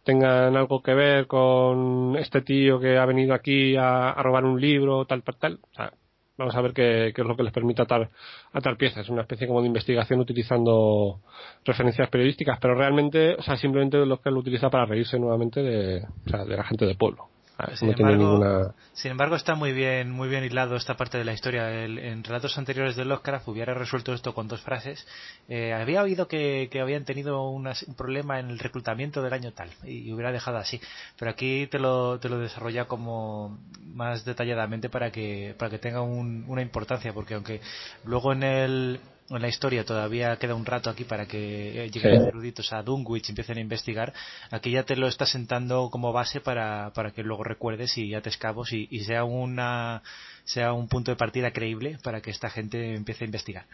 tengan 0.04 0.56
algo 0.56 0.82
que 0.82 0.94
ver 0.94 1.28
con 1.28 2.16
este 2.18 2.42
tío 2.42 2.80
que 2.80 2.98
ha 2.98 3.06
venido 3.06 3.34
aquí 3.34 3.76
a, 3.76 4.14
robar 4.20 4.46
un 4.46 4.60
libro, 4.60 5.06
tal, 5.06 5.24
tal, 5.24 5.36
tal. 5.38 5.60
O 5.72 5.74
sea, 5.76 5.92
vamos 6.38 6.56
a 6.56 6.62
ver 6.62 6.74
qué, 6.74 7.08
es 7.08 7.18
lo 7.18 7.36
que 7.36 7.44
les 7.44 7.54
permite 7.54 7.82
atar, 7.82 8.10
atar 8.54 8.78
piezas. 8.78 9.10
Una 9.10 9.22
especie 9.22 9.48
como 9.48 9.62
de 9.62 9.68
investigación 9.68 10.20
utilizando 10.20 11.22
referencias 11.66 12.10
periodísticas, 12.10 12.60
pero 12.62 12.76
realmente, 12.76 13.36
o 13.36 13.42
sea, 13.42 13.58
simplemente 13.58 13.98
lo 14.06 14.22
que 14.22 14.32
lo 14.32 14.40
utiliza 14.40 14.70
para 14.70 14.86
reírse 14.86 15.20
nuevamente 15.20 15.62
de, 15.62 16.04
o 16.26 16.30
sea, 16.30 16.46
de 16.46 16.56
la 16.56 16.64
gente 16.64 16.86
del 16.86 16.98
pueblo. 16.98 17.35
Sin, 17.76 17.90
embargo, 17.90 18.74
sin 18.94 19.12
embargo, 19.12 19.36
está 19.38 19.56
muy 19.56 19.72
bien, 19.72 20.12
muy 20.12 20.28
bien 20.28 20.44
hilado 20.44 20.76
esta 20.76 20.98
parte 20.98 21.18
de 21.18 21.24
la 21.24 21.32
historia. 21.32 21.86
en 21.86 22.24
relatos 22.24 22.58
anteriores 22.58 22.98
de 22.98 23.06
Lovecraft 23.06 23.48
hubiera 23.48 23.74
resuelto 23.74 24.14
esto 24.14 24.34
con 24.34 24.50
dos 24.50 24.62
frases. 24.62 25.08
Eh, 25.48 25.74
había 25.74 26.04
oído 26.04 26.28
que, 26.28 26.70
habían 26.82 27.06
tenido 27.06 27.48
un 27.50 27.70
problema 27.96 28.40
en 28.40 28.50
el 28.50 28.60
reclutamiento 28.60 29.22
del 29.22 29.32
año 29.32 29.54
tal 29.54 29.70
y, 29.86 30.12
hubiera 30.12 30.34
dejado 30.34 30.58
así. 30.58 30.82
Pero 31.18 31.32
aquí 31.32 31.68
te 31.68 31.80
lo, 31.80 32.20
te 32.20 32.28
lo 32.28 32.40
desarrolla 32.40 32.86
como 32.86 33.58
más 33.86 34.26
detalladamente 34.26 34.90
para 34.90 35.12
que, 35.12 35.56
para 35.58 35.72
que 35.72 35.80
tenga 35.80 36.02
una 36.02 36.62
importancia, 36.62 37.14
porque 37.14 37.36
aunque 37.36 37.62
luego 38.04 38.34
en 38.34 38.44
el, 38.44 39.00
en 39.30 39.42
la 39.42 39.48
historia 39.48 39.84
todavía 39.84 40.36
queda 40.38 40.56
un 40.56 40.66
rato 40.66 40.90
aquí 40.90 41.04
para 41.04 41.26
que 41.26 41.86
eh, 41.86 41.90
lleguen 41.90 42.16
los 42.16 42.28
eruditos 42.28 42.72
a 42.74 42.84
Dunwich 42.84 43.28
y 43.28 43.32
empiecen 43.32 43.58
a 43.58 43.62
investigar, 43.62 44.14
aquí 44.52 44.72
ya 44.72 44.84
te 44.84 44.96
lo 44.96 45.08
está 45.08 45.26
sentando 45.26 45.90
como 45.90 46.14
base 46.14 46.42
para, 46.42 46.92
para 46.94 47.12
que 47.12 47.24
luego 47.24 47.44
recuerdes 47.44 47.98
y 47.98 48.10
ya 48.10 48.22
te 48.22 48.30
escabos 48.30 48.72
y, 48.72 48.88
sea 49.06 49.24
una 49.24 50.02
sea 50.44 50.74
un 50.74 50.88
punto 50.88 51.12
de 51.12 51.18
partida 51.18 51.52
creíble 51.52 51.98
para 52.04 52.22
que 52.22 52.32
esta 52.32 52.50
gente 52.50 52.96
empiece 52.96 53.24
a 53.24 53.28
investigar. 53.28 53.66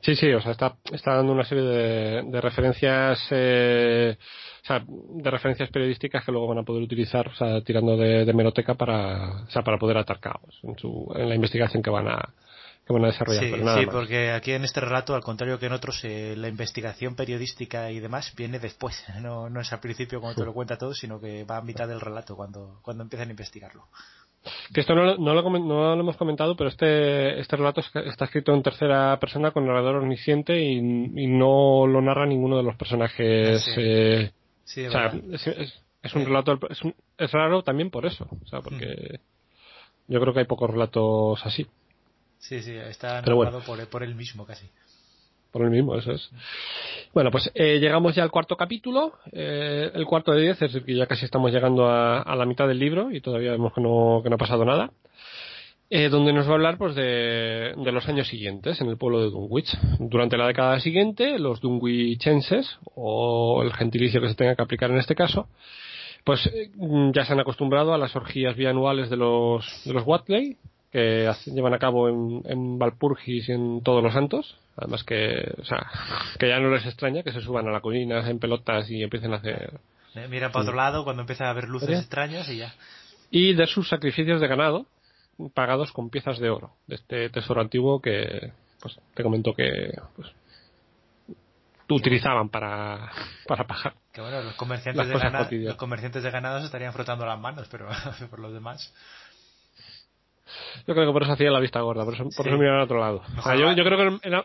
Sí, 0.00 0.14
sí, 0.14 0.30
o 0.32 0.40
sea, 0.40 0.52
está, 0.52 0.76
está 0.92 1.16
dando 1.16 1.32
una 1.32 1.44
serie 1.44 1.64
de, 1.64 2.22
de 2.22 2.40
referencias, 2.40 3.18
eh, 3.30 4.16
o 4.62 4.66
sea, 4.66 4.84
de 4.86 5.30
referencias 5.30 5.70
periodísticas 5.70 6.24
que 6.24 6.30
luego 6.30 6.46
van 6.46 6.58
a 6.58 6.62
poder 6.62 6.84
utilizar, 6.84 7.26
o 7.26 7.34
sea, 7.34 7.60
tirando 7.62 7.96
de, 7.96 8.24
de 8.24 8.32
meroteca 8.32 8.74
para, 8.74 9.42
o 9.42 9.50
sea, 9.50 9.62
para 9.62 9.76
poder 9.76 9.98
atar 9.98 10.20
caos 10.20 10.60
en, 10.62 10.78
su, 10.78 11.12
en 11.16 11.28
la 11.28 11.34
investigación 11.34 11.82
que 11.82 11.90
van 11.90 12.06
a, 12.06 12.32
Sí, 12.86 13.86
porque 13.90 14.30
aquí 14.30 14.52
en 14.52 14.62
este 14.62 14.80
relato, 14.80 15.16
al 15.16 15.22
contrario 15.22 15.58
que 15.58 15.66
en 15.66 15.72
otros, 15.72 16.04
eh, 16.04 16.34
la 16.36 16.48
investigación 16.48 17.16
periodística 17.16 17.90
y 17.90 17.98
demás 17.98 18.32
viene 18.36 18.58
después. 18.58 19.04
No, 19.26 19.50
no 19.50 19.60
es 19.60 19.72
al 19.72 19.80
principio 19.80 20.20
cuando 20.20 20.40
te 20.40 20.46
lo 20.46 20.52
cuenta 20.52 20.78
todo, 20.78 20.94
sino 20.94 21.18
que 21.18 21.44
va 21.44 21.56
a 21.56 21.62
mitad 21.62 21.88
del 21.88 22.00
relato 22.00 22.36
cuando, 22.36 22.78
cuando 22.82 23.02
empiezan 23.02 23.28
a 23.28 23.30
investigarlo. 23.32 23.86
Que 24.72 24.82
esto 24.82 24.94
no, 24.94 25.16
no, 25.16 25.34
lo, 25.34 25.42
no 25.50 25.96
lo 25.96 26.00
hemos 26.00 26.16
comentado, 26.16 26.54
pero 26.54 26.70
este, 26.70 27.40
este 27.40 27.56
relato 27.56 27.80
está 27.80 28.26
escrito 28.26 28.54
en 28.54 28.62
tercera 28.62 29.18
persona 29.18 29.50
con 29.50 29.66
narrador 29.66 29.96
omnisciente 29.96 30.60
y, 30.60 30.80
no 30.80 31.86
lo 31.88 32.00
narra 32.00 32.26
ninguno 32.26 32.56
de 32.56 32.62
los 32.62 32.76
personajes. 32.76 33.64
Sí, 33.64 34.82
eh, 34.82 34.88
o 34.88 34.90
sea, 34.90 35.12
es, 36.02 36.14
un 36.14 36.24
relato, 36.24 36.58
es, 36.70 36.80
es, 37.18 37.32
raro 37.32 37.62
también 37.62 37.90
por 37.90 38.06
eso, 38.06 38.28
o 38.30 38.46
sea, 38.46 38.60
porque 38.60 39.18
mm. 40.06 40.12
yo 40.12 40.20
creo 40.20 40.32
que 40.32 40.40
hay 40.40 40.46
pocos 40.46 40.70
relatos 40.70 41.44
así. 41.44 41.66
Sí, 42.38 42.62
sí, 42.62 42.72
está 42.74 43.20
narrado 43.22 43.60
por, 43.60 43.86
por 43.88 44.02
él 44.02 44.14
mismo 44.14 44.46
casi. 44.46 44.66
Por 45.50 45.64
él 45.64 45.70
mismo, 45.70 45.96
eso 45.96 46.12
es. 46.12 46.30
Bueno, 47.14 47.30
pues 47.30 47.50
eh, 47.54 47.78
llegamos 47.78 48.14
ya 48.14 48.22
al 48.22 48.30
cuarto 48.30 48.56
capítulo, 48.56 49.14
eh, 49.32 49.90
el 49.94 50.04
cuarto 50.04 50.32
de 50.32 50.42
diez, 50.42 50.62
es 50.62 50.72
decir, 50.72 50.84
que 50.84 50.94
ya 50.94 51.06
casi 51.06 51.24
estamos 51.24 51.50
llegando 51.50 51.88
a, 51.88 52.20
a, 52.20 52.36
la 52.36 52.44
mitad 52.44 52.68
del 52.68 52.78
libro 52.78 53.10
y 53.10 53.20
todavía 53.20 53.52
vemos 53.52 53.72
que 53.72 53.80
no, 53.80 54.20
que 54.22 54.28
no 54.28 54.34
ha 54.34 54.38
pasado 54.38 54.64
nada. 54.64 54.90
Eh, 55.88 56.08
donde 56.08 56.32
nos 56.32 56.48
va 56.48 56.50
a 56.50 56.54
hablar 56.54 56.78
pues 56.78 56.96
de, 56.96 57.72
de, 57.76 57.92
los 57.92 58.08
años 58.08 58.26
siguientes 58.26 58.80
en 58.80 58.88
el 58.88 58.96
pueblo 58.96 59.20
de 59.20 59.30
Dunwich. 59.30 59.70
Durante 60.00 60.36
la 60.36 60.48
década 60.48 60.80
siguiente, 60.80 61.38
los 61.38 61.60
Dunwichenses, 61.60 62.78
o 62.96 63.62
el 63.62 63.72
gentilicio 63.72 64.20
que 64.20 64.28
se 64.28 64.34
tenga 64.34 64.56
que 64.56 64.62
aplicar 64.62 64.90
en 64.90 64.98
este 64.98 65.14
caso, 65.14 65.48
pues 66.24 66.44
eh, 66.48 66.70
ya 67.14 67.24
se 67.24 67.32
han 67.32 67.38
acostumbrado 67.38 67.94
a 67.94 67.98
las 67.98 68.16
orgías 68.16 68.56
bianuales 68.56 69.10
de 69.10 69.16
los, 69.16 69.64
de 69.84 69.92
los 69.92 70.04
Watley, 70.04 70.56
que 70.92 71.30
llevan 71.46 71.74
a 71.74 71.78
cabo 71.78 72.08
en, 72.08 72.42
en 72.46 72.78
Valpurgis 72.78 73.48
y 73.48 73.52
en 73.52 73.82
Todos 73.82 74.02
los 74.02 74.12
Santos. 74.12 74.58
Además 74.76 75.04
que, 75.04 75.54
o 75.58 75.64
sea, 75.64 75.86
que 76.38 76.48
ya 76.48 76.60
no 76.60 76.70
les 76.70 76.84
extraña 76.84 77.22
que 77.22 77.32
se 77.32 77.40
suban 77.40 77.66
a 77.66 77.72
la 77.72 77.80
colina 77.80 78.28
en 78.28 78.38
pelotas 78.38 78.90
y 78.90 79.02
empiecen 79.02 79.32
a 79.32 79.36
hacer... 79.36 79.80
Eh, 80.14 80.26
mira 80.28 80.50
para 80.50 80.64
otro 80.64 80.76
lado 80.76 81.04
cuando 81.04 81.22
empieza 81.22 81.46
a 81.46 81.50
haber 81.50 81.68
luces 81.68 81.98
extrañas 81.98 82.48
y 82.48 82.58
ya. 82.58 82.74
Y 83.30 83.54
de 83.54 83.66
sus 83.66 83.88
sacrificios 83.88 84.40
de 84.40 84.48
ganado 84.48 84.86
pagados 85.54 85.92
con 85.92 86.10
piezas 86.10 86.38
de 86.38 86.50
oro 86.50 86.72
de 86.86 86.94
este 86.94 87.28
tesoro 87.30 87.60
antiguo 87.60 88.00
que 88.00 88.52
pues 88.80 88.98
te 89.14 89.22
comento 89.22 89.54
que 89.54 89.92
pues, 90.14 90.28
utilizaban 91.88 92.48
para, 92.48 93.10
para 93.46 93.66
pagar. 93.66 93.94
Que 94.12 94.20
bueno, 94.20 94.42
los 94.42 94.54
comerciantes, 94.54 95.08
de 95.08 95.18
ganado, 95.18 95.48
los 95.50 95.76
comerciantes 95.76 96.22
de 96.22 96.30
ganado 96.30 96.60
se 96.60 96.66
estarían 96.66 96.92
frotando 96.92 97.26
las 97.26 97.38
manos, 97.38 97.68
pero 97.70 97.88
por 98.30 98.38
los 98.38 98.52
demás. 98.52 98.92
Yo 100.86 100.94
creo 100.94 101.06
que 101.06 101.12
por 101.12 101.22
eso 101.22 101.32
hacía 101.32 101.50
la 101.50 101.60
vista 101.60 101.80
gorda, 101.80 102.04
por 102.04 102.14
eso, 102.14 102.24
por 102.36 102.46
eso 102.46 102.56
miraban 102.56 102.80
a 102.80 102.84
otro 102.84 103.00
lado. 103.00 103.22
yo, 103.58 103.72
yo, 103.72 103.84
creo 103.84 104.20
que 104.20 104.30
no 104.30 104.44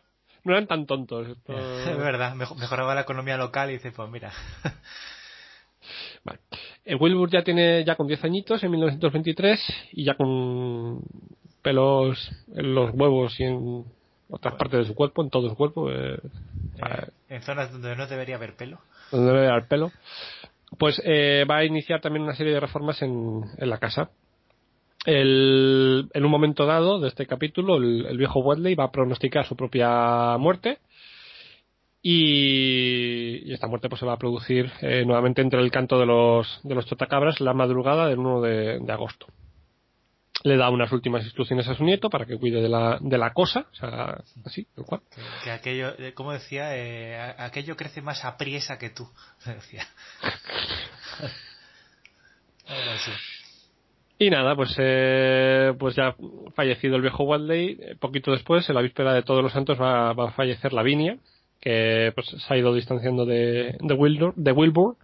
eran 0.53 0.67
tan 0.67 0.85
tontos. 0.85 1.27
Es 1.47 1.97
verdad, 1.97 2.35
mejoraba 2.35 2.95
la 2.95 3.01
economía 3.01 3.37
local 3.37 3.69
y 3.69 3.73
dice, 3.73 3.91
pues 3.91 4.09
mira. 4.09 4.31
Vale. 6.23 6.39
El 6.85 6.97
Wilbur 6.99 7.29
ya 7.31 7.43
tiene 7.43 7.83
ya 7.83 7.95
con 7.95 8.07
10 8.07 8.23
añitos 8.23 8.63
en 8.63 8.71
1923 8.71 9.59
y 9.93 10.03
ya 10.03 10.15
con 10.15 11.01
pelos 11.61 12.31
en 12.55 12.75
los 12.75 12.91
huevos 12.93 13.39
y 13.39 13.43
en 13.43 13.85
otras 14.29 14.55
partes 14.55 14.79
de 14.81 14.85
su 14.85 14.95
cuerpo, 14.95 15.23
en 15.23 15.29
todo 15.29 15.49
su 15.49 15.55
cuerpo. 15.55 15.91
Eh, 15.91 16.19
en 17.29 17.41
zonas 17.41 17.71
donde 17.71 17.95
no 17.95 18.05
debería 18.07 18.35
haber 18.35 18.55
pelo. 18.55 18.79
Donde 19.11 19.27
debería 19.27 19.51
haber 19.51 19.67
pelo 19.67 19.91
pues 20.77 21.01
eh, 21.03 21.45
va 21.49 21.57
a 21.57 21.65
iniciar 21.65 22.01
también 22.01 22.23
una 22.23 22.35
serie 22.35 22.53
de 22.53 22.59
reformas 22.59 23.01
en, 23.01 23.43
en 23.57 23.69
la 23.69 23.77
casa. 23.77 24.09
El, 25.05 26.09
en 26.13 26.25
un 26.25 26.31
momento 26.31 26.65
dado 26.65 26.99
de 26.99 27.07
este 27.07 27.25
capítulo, 27.25 27.77
el, 27.77 28.05
el 28.05 28.17
viejo 28.17 28.39
Wadley 28.39 28.75
va 28.75 28.85
a 28.85 28.91
pronosticar 28.91 29.45
su 29.45 29.55
propia 29.55 30.37
muerte 30.37 30.77
y, 32.03 33.49
y 33.49 33.53
esta 33.53 33.67
muerte 33.67 33.89
pues 33.89 33.99
se 33.99 34.05
va 34.05 34.13
a 34.13 34.17
producir 34.19 34.71
eh, 34.81 35.03
nuevamente 35.05 35.41
entre 35.41 35.61
el 35.61 35.71
canto 35.71 35.99
de 35.99 36.05
los, 36.05 36.59
de 36.63 36.75
los 36.75 36.85
chotacabras 36.85 37.39
la 37.41 37.53
madrugada 37.53 38.07
del 38.07 38.19
1 38.19 38.41
de, 38.41 38.79
de 38.79 38.93
agosto 38.93 39.27
le 40.43 40.57
da 40.57 40.69
unas 40.69 40.91
últimas 40.91 41.23
instrucciones 41.23 41.67
a 41.67 41.75
su 41.75 41.83
nieto 41.83 42.09
para 42.09 42.25
que 42.25 42.37
cuide 42.37 42.61
de 42.61 42.69
la, 42.69 42.97
de 42.99 43.17
la 43.17 43.31
cosa, 43.31 43.67
o 43.71 43.75
sea, 43.75 44.23
así, 44.43 44.65
tal 44.75 44.85
cual. 44.85 45.01
Que, 45.13 45.21
que 45.43 45.51
aquello, 45.51 45.93
eh, 45.99 46.13
como 46.13 46.31
decía, 46.31 46.75
eh, 46.75 47.15
a- 47.15 47.45
aquello 47.45 47.75
crece 47.75 48.01
más 48.01 48.25
apriesa 48.25 48.79
que 48.79 48.89
tú, 48.89 49.07
decía. 49.45 49.85
Y 54.21 54.29
nada, 54.29 54.55
pues, 54.55 54.75
eh, 54.77 55.73
pues 55.79 55.95
ya 55.95 56.15
fallecido 56.53 56.95
el 56.95 57.01
viejo 57.01 57.23
Wadley, 57.23 57.79
eh, 57.81 57.95
poquito 57.99 58.31
después, 58.31 58.69
en 58.69 58.75
la 58.75 58.83
víspera 58.83 59.15
de 59.15 59.23
Todos 59.23 59.41
los 59.41 59.51
Santos, 59.51 59.81
va, 59.81 60.13
va 60.13 60.29
a 60.29 60.31
fallecer 60.33 60.73
Lavinia, 60.73 61.17
que 61.59 62.11
pues 62.13 62.27
se 62.27 62.53
ha 62.53 62.55
ido 62.55 62.71
distanciando 62.71 63.25
de, 63.25 63.75
de, 63.81 63.93
Wilbur, 63.95 64.35
de 64.35 64.51
Wilbur 64.51 64.95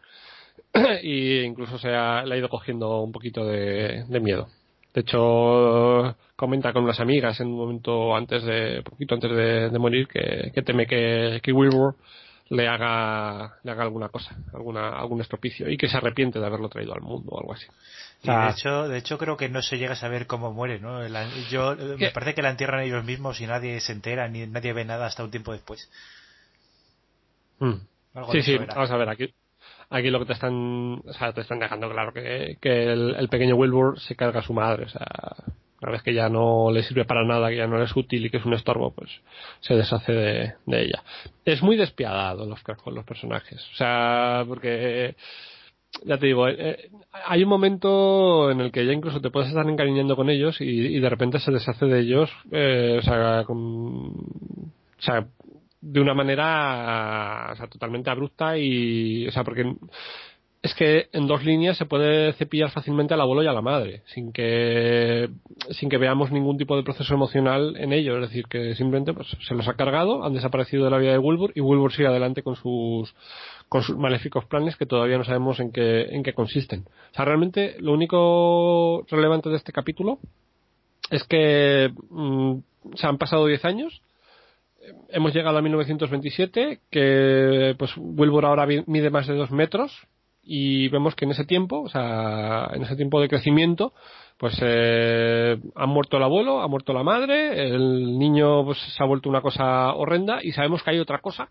y 1.01 1.39
incluso 1.39 1.79
se 1.79 1.89
ha, 1.89 2.23
le 2.25 2.35
ha 2.35 2.37
ido 2.37 2.47
cogiendo 2.47 3.01
un 3.01 3.11
poquito 3.11 3.43
de, 3.43 4.05
miedo. 4.21 4.49
De 4.93 5.01
hecho, 5.01 6.15
comenta 6.35 6.71
con 6.71 6.83
unas 6.83 6.99
amigas 6.99 7.39
en 7.39 7.47
un 7.47 7.57
momento 7.57 8.15
antes 8.15 8.43
de, 8.43 8.83
poquito 8.83 9.15
antes 9.15 9.31
de, 9.31 9.71
de 9.71 9.79
morir, 9.79 10.07
que, 10.07 10.51
que 10.53 10.61
teme 10.61 10.85
que, 10.85 11.39
que 11.41 11.51
Wilbur 11.51 11.95
le 12.49 12.67
haga, 12.67 13.57
le 13.63 13.71
haga 13.71 13.83
alguna 13.83 14.09
cosa, 14.09 14.35
alguna, 14.53 14.89
algún 14.89 15.21
estropicio, 15.21 15.69
y 15.69 15.77
que 15.77 15.89
se 15.89 15.97
arrepiente 15.97 16.39
de 16.39 16.45
haberlo 16.45 16.69
traído 16.69 16.93
al 16.93 17.01
mundo 17.01 17.31
o 17.31 17.39
algo 17.39 17.53
así. 17.53 17.65
Y 18.23 18.27
de 18.27 18.49
hecho, 18.49 18.87
de 18.89 18.97
hecho 18.97 19.17
creo 19.17 19.37
que 19.37 19.47
no 19.47 19.61
se 19.61 19.77
llega 19.77 19.93
a 19.93 19.95
saber 19.95 20.27
cómo 20.27 20.51
muere, 20.51 20.79
¿no? 20.79 21.01
La- 21.07 21.27
yo 21.51 21.75
me 21.97 22.09
parece 22.11 22.33
que 22.33 22.41
la 22.41 22.49
entierran 22.49 22.81
ellos 22.81 23.03
mismos 23.05 23.39
y 23.41 23.47
nadie 23.47 23.79
se 23.79 23.91
entera 23.93 24.27
ni 24.27 24.45
nadie 24.47 24.73
ve 24.73 24.85
nada 24.85 25.05
hasta 25.05 25.23
un 25.23 25.31
tiempo 25.31 25.53
después. 25.53 25.89
mm. 27.59 27.73
Algo 28.15 28.33
Sí, 28.33 28.41
sí, 28.41 28.53
era. 28.53 28.73
vamos 28.73 28.91
a 28.91 28.97
ver, 28.97 29.09
aquí, 29.09 29.33
aquí 29.89 30.09
lo 30.09 30.19
que 30.19 30.25
te 30.25 30.33
están, 30.33 31.01
o 31.05 31.13
sea, 31.13 31.31
te 31.33 31.41
están 31.41 31.59
dejando 31.59 31.89
claro 31.89 32.11
que, 32.13 32.57
que 32.59 32.91
el, 32.91 33.15
el 33.15 33.29
pequeño 33.29 33.55
Wilbur 33.55 33.99
se 33.99 34.15
carga 34.15 34.39
a 34.39 34.43
su 34.43 34.53
madre, 34.53 34.85
o 34.85 34.89
sea, 34.89 35.05
una 35.81 35.91
vez 35.91 36.01
que 36.01 36.13
ya 36.13 36.27
no 36.27 36.71
le 36.71 36.81
sirve 36.81 37.05
para 37.05 37.23
nada, 37.23 37.49
que 37.49 37.57
ya 37.57 37.67
no 37.67 37.81
es 37.83 37.95
útil 37.95 38.25
y 38.25 38.29
que 38.31 38.37
es 38.37 38.45
un 38.45 38.53
estorbo, 38.55 38.91
pues 38.91 39.11
se 39.59 39.75
deshace 39.75 40.11
de, 40.11 40.53
de 40.65 40.81
ella. 40.81 41.03
Es 41.45 41.61
muy 41.61 41.77
despiadado 41.77 42.45
Lovecraft 42.45 42.81
con 42.81 42.95
los 42.95 43.05
personajes, 43.05 43.63
o 43.73 43.75
sea, 43.75 44.43
porque 44.47 45.15
ya 46.05 46.17
te 46.17 46.27
digo, 46.27 46.47
eh, 46.47 46.89
hay 47.25 47.43
un 47.43 47.49
momento 47.49 48.51
en 48.51 48.61
el 48.61 48.71
que 48.71 48.85
ya 48.85 48.93
incluso 48.93 49.21
te 49.21 49.29
puedes 49.29 49.49
estar 49.49 49.67
encariñando 49.67 50.15
con 50.15 50.29
ellos 50.29 50.59
y, 50.61 50.65
y 50.65 50.99
de 50.99 51.09
repente 51.09 51.39
se 51.39 51.51
deshace 51.51 51.85
de 51.85 51.99
ellos, 51.99 52.29
eh, 52.51 52.97
o 52.99 53.01
sea, 53.01 53.43
con, 53.45 53.57
o 53.57 55.01
sea, 55.01 55.27
de 55.81 56.01
una 56.01 56.13
manera 56.13 57.49
o 57.53 57.55
sea, 57.55 57.67
totalmente 57.67 58.09
abrupta 58.09 58.57
y, 58.57 59.27
o 59.27 59.31
sea, 59.31 59.43
porque 59.43 59.75
es 60.61 60.73
que 60.73 61.07
en 61.13 61.27
dos 61.27 61.43
líneas 61.45 61.77
se 61.77 61.85
puede 61.85 62.33
cepillar 62.33 62.71
fácilmente 62.71 63.13
al 63.13 63.21
abuelo 63.21 63.43
y 63.43 63.47
a 63.47 63.53
la 63.53 63.61
madre, 63.61 64.01
sin 64.07 64.31
que, 64.31 65.29
sin 65.69 65.89
que 65.89 65.97
veamos 65.97 66.31
ningún 66.31 66.57
tipo 66.57 66.75
de 66.75 66.83
proceso 66.83 67.13
emocional 67.13 67.75
en 67.77 67.93
ello. 67.93 68.15
Es 68.15 68.29
decir, 68.29 68.45
que 68.47 68.75
simplemente 68.75 69.13
pues, 69.13 69.27
se 69.47 69.53
los 69.53 69.67
ha 69.67 69.75
cargado, 69.75 70.25
han 70.25 70.33
desaparecido 70.33 70.85
de 70.85 70.91
la 70.91 70.97
vida 70.97 71.11
de 71.11 71.19
Wilbur 71.19 71.51
y 71.55 71.61
Wilbur 71.61 71.93
sigue 71.93 72.07
adelante 72.07 72.41
con 72.41 72.55
sus, 72.55 73.13
con 73.69 73.83
sus 73.83 73.97
maléficos 73.97 74.45
planes 74.45 74.75
que 74.75 74.85
todavía 74.85 75.17
no 75.17 75.23
sabemos 75.23 75.59
en 75.59 75.71
qué, 75.71 76.07
en 76.09 76.23
qué 76.23 76.33
consisten. 76.33 76.85
O 77.11 77.15
sea, 77.15 77.25
realmente 77.25 77.75
lo 77.79 77.93
único 77.93 79.05
relevante 79.09 79.49
de 79.49 79.57
este 79.57 79.71
capítulo 79.71 80.19
es 81.11 81.23
que 81.23 81.91
mm, 82.09 82.55
se 82.95 83.07
han 83.07 83.17
pasado 83.17 83.45
10 83.45 83.63
años 83.65 84.01
hemos 85.09 85.33
llegado 85.33 85.57
a 85.57 85.61
1927, 85.61 86.79
que 86.89 87.75
pues 87.77 87.91
Wilbur 87.97 88.45
ahora 88.45 88.65
mide 88.85 89.09
más 89.09 89.27
de 89.27 89.35
dos 89.35 89.51
metros 89.51 90.07
y 90.47 90.87
vemos 90.89 91.15
que 91.15 91.25
en 91.25 91.31
ese 91.31 91.45
tiempo, 91.45 91.81
o 91.81 91.89
sea, 91.89 92.69
en 92.73 92.83
ese 92.83 92.95
tiempo 92.95 93.19
de 93.19 93.27
crecimiento, 93.29 93.93
pues 94.37 94.57
eh, 94.61 95.57
ha 95.75 95.85
muerto 95.85 96.17
el 96.17 96.23
abuelo, 96.23 96.61
ha 96.61 96.67
muerto 96.67 96.93
la 96.93 97.03
madre, 97.03 97.67
el 97.67 98.17
niño 98.17 98.63
pues 98.65 98.77
se 98.95 99.03
ha 99.03 99.07
vuelto 99.07 99.29
una 99.29 99.41
cosa 99.41 99.93
horrenda 99.93 100.39
y 100.41 100.51
sabemos 100.51 100.83
que 100.83 100.91
hay 100.91 100.99
otra 100.99 101.19
cosa 101.19 101.49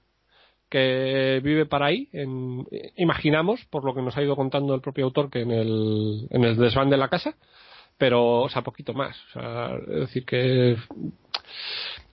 que 0.71 1.41
vive 1.45 1.67
para 1.67 1.87
ahí, 1.87 2.09
en- 2.13 2.67
imaginamos, 2.97 3.65
por 3.67 3.85
lo 3.85 3.95
que 3.95 4.03
nos 4.03 4.17
ha 4.17 4.23
ido 4.23 4.35
contando 4.37 4.75
el 4.75 4.81
propio 4.81 5.05
autor, 5.05 5.31
que 5.31 5.43
en 5.43 5.51
el, 5.53 6.27
en 6.31 6.45
el 6.45 6.57
desván 6.57 6.91
de 6.91 6.97
la 6.97 7.09
casa, 7.09 7.37
pero, 7.99 8.43
o 8.43 8.49
sea, 8.49 8.63
poquito 8.63 8.93
más. 8.95 9.17
O 9.29 9.33
sea, 9.41 9.77
es 9.89 10.01
decir, 10.01 10.25
que 10.25 10.77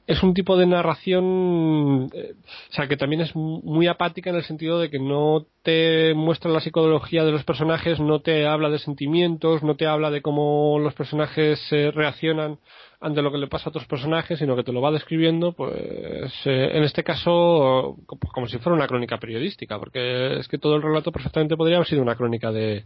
es 0.06 0.22
un 0.22 0.34
tipo 0.34 0.58
de 0.58 0.66
narración, 0.66 2.10
eh, 2.14 2.34
o 2.70 2.74
sea, 2.74 2.88
que 2.88 2.98
también 2.98 3.22
es 3.22 3.36
muy 3.36 3.88
apática 3.88 4.30
en 4.30 4.36
el 4.36 4.44
sentido 4.44 4.80
de 4.80 4.90
que 4.90 5.00
no 5.00 5.46
te 5.64 6.14
muestra 6.14 6.52
la 6.52 6.60
psicología 6.60 7.24
de 7.24 7.32
los 7.32 7.44
personajes, 7.46 8.00
no 8.00 8.20
te 8.20 8.46
habla 8.46 8.70
de 8.70 8.80
sentimientos, 8.80 9.64
no 9.64 9.76
te 9.76 9.88
habla 9.88 10.12
de 10.12 10.22
cómo 10.22 10.78
los 10.80 10.94
personajes 10.94 11.60
eh, 11.72 11.92
reaccionan 11.92 12.60
ante 13.00 13.22
lo 13.22 13.32
que 13.32 13.38
le 13.38 13.48
pasa 13.48 13.66
a 13.66 13.70
otros 13.72 13.86
personajes, 13.86 14.40
sino 14.40 14.56
que 14.56 14.64
te 14.64 14.72
lo 14.72 14.82
va 14.82 14.92
describiendo, 14.92 15.52
pues, 15.54 16.32
eh, 16.46 16.72
en 16.74 16.84
este 16.84 17.04
caso, 17.04 17.98
co- 18.06 18.18
como 18.34 18.48
si 18.48 18.58
fuera 18.60 18.76
una 18.78 18.88
crónica 18.88 19.18
periodística, 19.20 19.78
porque 19.78 20.38
es 20.40 20.48
que 20.48 20.58
todo 20.58 20.76
el 20.78 20.82
relato 20.82 21.12
perfectamente 21.12 21.58
podría 21.58 21.78
haber 21.78 21.88
sido 21.88 22.02
una 22.02 22.16
crónica 22.16 22.52
de, 22.52 22.86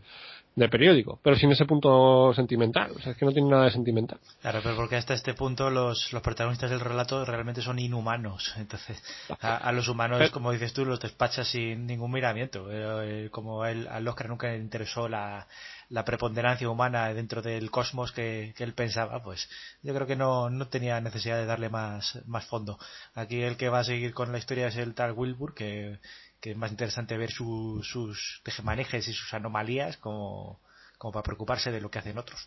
de 0.58 0.70
periódico, 0.70 1.20
pero 1.24 1.36
sin 1.36 1.52
ese 1.52 1.66
punto 1.66 2.34
sentimental, 2.34 2.92
o 2.96 3.00
sea, 3.00 3.12
es 3.12 3.18
que 3.18 3.26
no 3.26 3.32
tiene 3.32 3.48
nada 3.48 3.66
de 3.66 3.72
sentimental. 3.72 4.18
Claro, 4.42 4.60
pero 4.64 4.76
porque 4.76 4.96
hasta 4.96 5.14
este 5.14 5.36
punto 5.36 5.70
los, 5.70 6.12
los 6.12 6.22
protagonistas 6.24 6.72
del 6.72 6.80
relato 6.80 7.24
realmente 7.26 7.62
son 7.62 7.78
inhumanos. 7.78 8.54
Entonces, 8.58 9.02
a, 9.40 9.58
a 9.58 9.72
los 9.72 9.88
humanos, 9.88 10.18
Pero- 10.18 10.32
como 10.32 10.52
dices 10.52 10.74
tú, 10.74 10.84
los 10.84 11.00
despachas 11.00 11.48
sin 11.48 11.86
ningún 11.86 12.12
miramiento. 12.12 12.72
Eh, 12.72 13.26
eh, 13.26 13.30
como 13.30 13.62
a 13.62 13.72
él, 13.72 13.88
al 13.88 14.08
Oscar 14.08 14.30
nunca 14.30 14.48
le 14.48 14.58
interesó 14.58 15.08
la, 15.08 15.46
la 15.90 16.04
preponderancia 16.04 16.68
humana 16.68 17.14
dentro 17.14 17.44
del 17.44 17.70
cosmos 17.70 18.12
que, 18.12 18.56
que 18.58 18.64
él 18.64 18.74
pensaba, 18.74 19.22
pues 19.22 19.48
yo 19.84 19.94
creo 19.94 20.08
que 20.08 20.16
no, 20.16 20.50
no 20.50 20.70
tenía 20.70 21.00
necesidad 21.02 21.38
de 21.38 21.46
darle 21.46 21.70
más, 21.70 22.20
más 22.26 22.46
fondo. 22.46 22.80
Aquí 23.14 23.44
el 23.44 23.58
que 23.58 23.70
va 23.70 23.80
a 23.80 23.84
seguir 23.84 24.12
con 24.16 24.32
la 24.32 24.40
historia 24.40 24.68
es 24.70 24.76
el 24.78 24.96
tal 24.96 25.12
Wilbur, 25.12 25.54
que, 25.54 26.00
que 26.48 26.52
es 26.52 26.58
más 26.58 26.72
interesante 26.72 27.18
ver 27.18 27.30
su- 27.30 27.82
sus 27.84 28.40
tejemanejes 28.44 29.06
y 29.10 29.12
sus 29.12 29.34
anomalías 29.34 29.98
como, 29.98 30.62
como 30.98 31.12
para 31.12 31.24
preocuparse 31.24 31.72
de 31.74 31.82
lo 31.82 31.92
que 31.92 32.00
hacen 32.00 32.18
otros. 32.18 32.40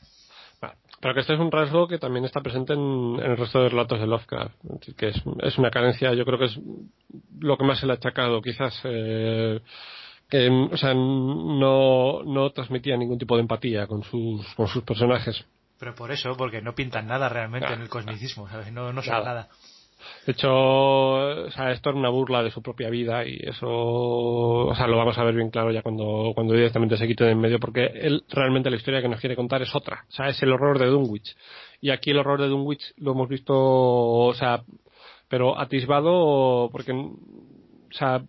Pero 1.01 1.13
que 1.13 1.21
este 1.21 1.35
es 1.35 1.41
un 1.41 1.51
rasgo 1.53 1.87
que 1.87 1.99
también 1.99 2.25
está 2.25 2.41
presente 2.41 2.73
en, 2.73 2.81
en 3.23 3.31
el 3.33 3.37
resto 3.37 3.61
de 3.61 3.69
relatos 3.69 4.01
de 4.01 4.07
Lovecraft, 4.07 4.55
que 4.97 5.09
es, 5.09 5.17
es 5.43 5.59
una 5.59 5.71
carencia, 5.71 6.15
yo 6.15 6.25
creo 6.25 6.39
que 6.39 6.47
es 6.47 6.59
lo 7.41 7.59
que 7.59 7.65
más 7.65 7.79
se 7.79 7.85
le 7.87 7.93
ha 7.93 7.97
achacado, 7.97 8.41
quizás, 8.41 8.75
eh, 8.85 9.61
que, 10.31 10.49
o 10.49 10.77
sea, 10.79 10.95
no, 10.95 12.23
no 12.23 12.51
transmitía 12.53 12.97
ningún 12.97 13.19
tipo 13.19 13.37
de 13.37 13.43
empatía 13.43 13.87
con 13.87 14.03
sus, 14.03 14.47
con 14.55 14.67
sus 14.67 14.83
personajes. 14.83 15.45
Pero 15.79 15.95
por 15.95 16.11
eso, 16.11 16.35
porque 16.39 16.63
no 16.63 16.75
pintan 16.75 17.07
nada 17.07 17.29
realmente 17.29 17.71
en 17.73 17.83
el 17.83 17.89
cosmicismo, 17.91 18.49
¿sabes? 18.49 18.73
No, 18.73 18.95
no 18.95 19.03
son 19.03 19.13
Nada. 19.13 19.25
nada. 19.25 19.49
De 20.27 20.33
hecho, 20.33 20.51
o 20.53 21.51
sea, 21.51 21.73
esto 21.73 21.91
era 21.91 21.99
una 21.99 22.09
burla 22.09 22.43
de 22.43 22.51
su 22.51 22.63
propia 22.63 22.91
vida 22.91 23.27
y 23.27 23.39
eso, 23.43 23.69
o 23.69 24.75
sea, 24.75 24.87
lo 24.87 24.97
vamos 24.97 25.17
a 25.19 25.25
ver 25.25 25.35
bien 25.35 25.51
claro 25.51 25.71
ya 25.71 25.83
cuando, 25.83 26.33
cuando 26.35 26.55
directamente 26.55 26.97
se 26.97 27.07
quite 27.07 27.25
de 27.25 27.33
en 27.33 27.41
medio, 27.41 27.59
porque 27.59 27.87
él 27.87 28.25
realmente 28.29 28.71
la 28.71 28.77
historia 28.77 29.03
que 29.03 29.09
nos 29.09 29.21
quiere 29.21 29.37
contar 29.37 29.63
es 29.63 29.75
otra, 29.75 30.05
o 30.09 30.13
sea, 30.13 30.29
es 30.29 30.43
el 30.43 30.53
horror 30.53 30.79
de 30.79 30.87
Dunwich. 30.87 31.37
Y 31.81 31.91
aquí 31.91 32.11
el 32.11 32.19
horror 32.19 32.41
de 32.41 32.49
Dunwich 32.49 32.93
lo 32.99 33.13
hemos 33.13 33.29
visto, 33.29 33.55
o 33.55 34.35
sea, 34.35 34.63
pero 35.29 35.59
atisbado 35.59 36.69
porque, 36.71 36.93
o 36.93 37.17
sea, 37.93 38.23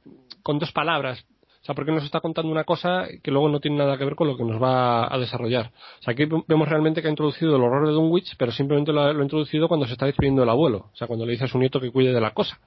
con 0.43 0.59
dos 0.59 0.71
palabras. 0.71 1.25
O 1.61 1.65
sea, 1.65 1.75
porque 1.75 1.91
nos 1.91 2.03
está 2.03 2.21
contando 2.21 2.51
una 2.51 2.63
cosa 2.63 3.07
que 3.21 3.29
luego 3.29 3.47
no 3.47 3.59
tiene 3.59 3.77
nada 3.77 3.95
que 3.97 4.05
ver 4.05 4.15
con 4.15 4.27
lo 4.27 4.35
que 4.35 4.43
nos 4.43 4.61
va 4.61 5.13
a 5.13 5.17
desarrollar. 5.19 5.71
O 5.99 6.03
sea, 6.03 6.13
aquí 6.13 6.27
vemos 6.47 6.67
realmente 6.67 7.01
que 7.01 7.07
ha 7.07 7.11
introducido 7.11 7.55
el 7.55 7.61
horror 7.61 7.87
de 7.87 7.93
Dunwich, 7.93 8.35
pero 8.37 8.51
simplemente 8.51 8.91
lo 8.91 9.01
ha, 9.01 9.13
lo 9.13 9.19
ha 9.19 9.23
introducido 9.23 9.67
cuando 9.67 9.85
se 9.85 9.93
está 9.93 10.07
despidiendo 10.07 10.41
el 10.41 10.49
abuelo. 10.49 10.89
O 10.91 10.95
sea, 10.95 11.05
cuando 11.05 11.25
le 11.25 11.33
dice 11.33 11.43
a 11.43 11.47
su 11.47 11.59
nieto 11.59 11.79
que 11.79 11.91
cuide 11.91 12.13
de 12.13 12.21
la 12.21 12.31
cosa. 12.31 12.59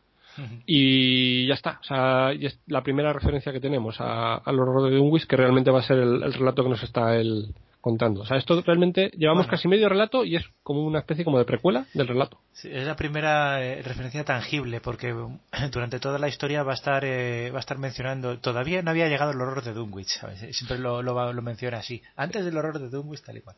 Y 0.66 1.46
ya 1.46 1.54
está. 1.54 1.78
O 1.80 1.84
sea, 1.84 2.32
y 2.34 2.46
es 2.46 2.60
la 2.66 2.82
primera 2.82 3.12
referencia 3.12 3.52
que 3.52 3.60
tenemos 3.60 3.96
al 4.00 4.58
horror 4.58 4.90
de 4.90 4.96
Dunwich, 4.96 5.26
que 5.26 5.36
realmente 5.36 5.70
va 5.70 5.80
a 5.80 5.82
ser 5.82 5.98
el, 5.98 6.22
el 6.22 6.32
relato 6.32 6.62
que 6.62 6.70
nos 6.70 6.82
está 6.82 7.16
él 7.16 7.54
contando. 7.84 8.22
O 8.22 8.26
sea, 8.26 8.38
esto 8.38 8.60
realmente 8.62 9.10
llevamos 9.14 9.44
Bueno. 9.44 9.50
casi 9.50 9.68
medio 9.68 9.90
relato 9.90 10.24
y 10.24 10.36
es 10.36 10.44
como 10.62 10.82
una 10.84 11.00
especie 11.00 11.22
como 11.22 11.38
de 11.38 11.44
precuela 11.44 11.84
del 11.92 12.08
relato. 12.08 12.38
Sí, 12.52 12.70
es 12.72 12.86
la 12.86 12.96
primera 12.96 13.62
eh, 13.62 13.82
referencia 13.82 14.24
tangible, 14.24 14.80
porque 14.80 15.12
um, 15.12 15.38
durante 15.70 16.00
toda 16.00 16.18
la 16.18 16.28
historia 16.28 16.62
va 16.62 16.72
a 16.72 16.76
estar 16.76 17.04
eh, 17.04 17.50
va 17.52 17.58
a 17.58 17.60
estar 17.60 17.76
mencionando. 17.76 18.38
Todavía 18.38 18.80
no 18.80 18.90
había 18.90 19.08
llegado 19.08 19.32
el 19.32 19.40
horror 19.40 19.62
de 19.62 19.74
Dunwich, 19.74 20.08
¿sabes? 20.18 20.40
Siempre 20.56 20.78
lo, 20.78 21.02
lo, 21.02 21.32
lo 21.32 21.42
menciona 21.42 21.78
así. 21.78 22.00
Antes 22.16 22.44
del 22.46 22.56
horror 22.56 22.78
de 22.78 22.88
Dunwich, 22.88 23.20
tal 23.22 23.36
y 23.36 23.42
cual. 23.42 23.56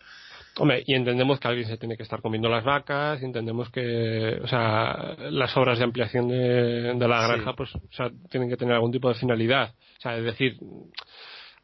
Hombre, 0.59 0.83
y 0.87 0.94
entendemos 0.94 1.39
que 1.39 1.49
alguien 1.49 1.69
se 1.69 1.76
tiene 1.76 1.97
que 1.97 2.03
estar 2.03 2.21
comiendo 2.23 2.49
las 2.49 2.65
vacas, 2.65 3.21
y 3.23 3.26
entendemos 3.26 3.69
que, 3.71 4.41
o 4.42 4.49
sea, 4.49 5.15
las 5.31 5.55
obras 5.57 5.78
de 5.78 5.85
ampliación 5.85 6.28
de, 6.28 6.94
de 6.94 7.09
la 7.09 7.21
Sí. 7.21 7.33
granja, 7.33 7.53
pues, 7.55 7.75
o 7.75 7.81
sea, 7.92 8.10
tienen 8.31 8.49
que 8.49 8.57
tener 8.57 8.75
algún 8.75 8.91
tipo 8.91 9.09
de 9.09 9.15
finalidad. 9.15 9.75
O 9.99 10.01
sea, 10.01 10.17
es 10.17 10.25
decir, 10.25 10.57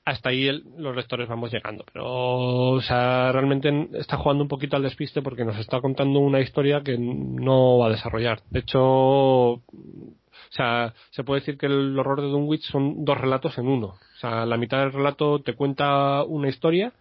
hasta 0.05 0.31
ahí 0.31 0.51
los 0.77 0.97
lectores 0.97 1.29
vamos 1.29 1.53
llegando. 1.53 1.85
Pero, 1.93 2.07
o 2.07 2.81
sea, 2.81 3.31
realmente 3.33 3.89
está 3.95 4.17
jugando 4.17 4.43
un 4.43 4.49
poquito 4.49 4.77
al 4.77 4.83
despiste 4.83 5.23
porque 5.23 5.45
nos 5.45 5.59
está 5.59 5.81
contando 5.81 6.19
una 6.21 6.41
historia 6.41 6.83
que 6.83 6.97
no 6.99 7.79
va 7.79 7.87
a 7.87 7.91
desarrollar. 7.91 8.43
De 8.51 8.61
hecho, 8.61 8.83
o 8.83 9.63
sea, 10.51 10.93
se 11.11 11.25
puede 11.25 11.41
decir 11.41 11.57
que 11.57 11.67
el 11.67 11.99
horror 11.99 12.21
de 12.21 12.29
Dunwich 12.29 12.65
son 12.65 13.05
dos 13.05 13.19
relatos 13.19 13.57
en 13.59 13.69
uno. 13.69 13.87
O 13.87 14.19
sea, 14.21 14.45
la 14.47 14.57
mitad 14.57 14.81
del 14.81 14.93
relato 14.93 15.41
te 15.41 15.55
cuenta 15.55 16.25
una 16.25 16.49
historia 16.49 16.93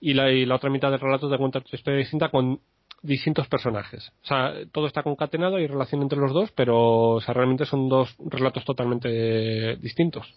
y 0.00 0.14
la, 0.14 0.30
y 0.30 0.44
la 0.44 0.56
otra 0.56 0.70
mitad 0.70 0.90
del 0.90 1.00
relato 1.00 1.30
te 1.30 1.38
cuenta 1.38 1.60
otra 1.60 1.76
historia 1.76 1.98
distinta 1.98 2.28
con 2.28 2.60
distintos 3.02 3.48
personajes. 3.48 4.12
O 4.22 4.26
sea, 4.26 4.52
todo 4.70 4.86
está 4.86 5.02
concatenado, 5.02 5.56
hay 5.56 5.66
relación 5.66 6.02
entre 6.02 6.18
los 6.18 6.32
dos, 6.32 6.52
pero 6.52 7.10
o 7.12 7.20
sea, 7.20 7.34
realmente 7.34 7.66
son 7.66 7.88
dos 7.88 8.14
relatos 8.18 8.64
totalmente 8.64 9.76
distintos. 9.76 10.32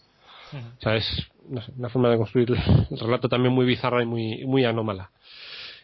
O 0.78 0.82
sea, 0.82 0.96
es 0.96 1.28
una 1.78 1.90
forma 1.90 2.10
de 2.10 2.18
construir 2.18 2.52
el 2.52 3.00
relato 3.00 3.30
también 3.30 3.54
muy 3.54 3.66
bizarra 3.66 4.02
y 4.02 4.06
muy, 4.06 4.46
muy 4.46 4.66
anómala. 4.66 5.12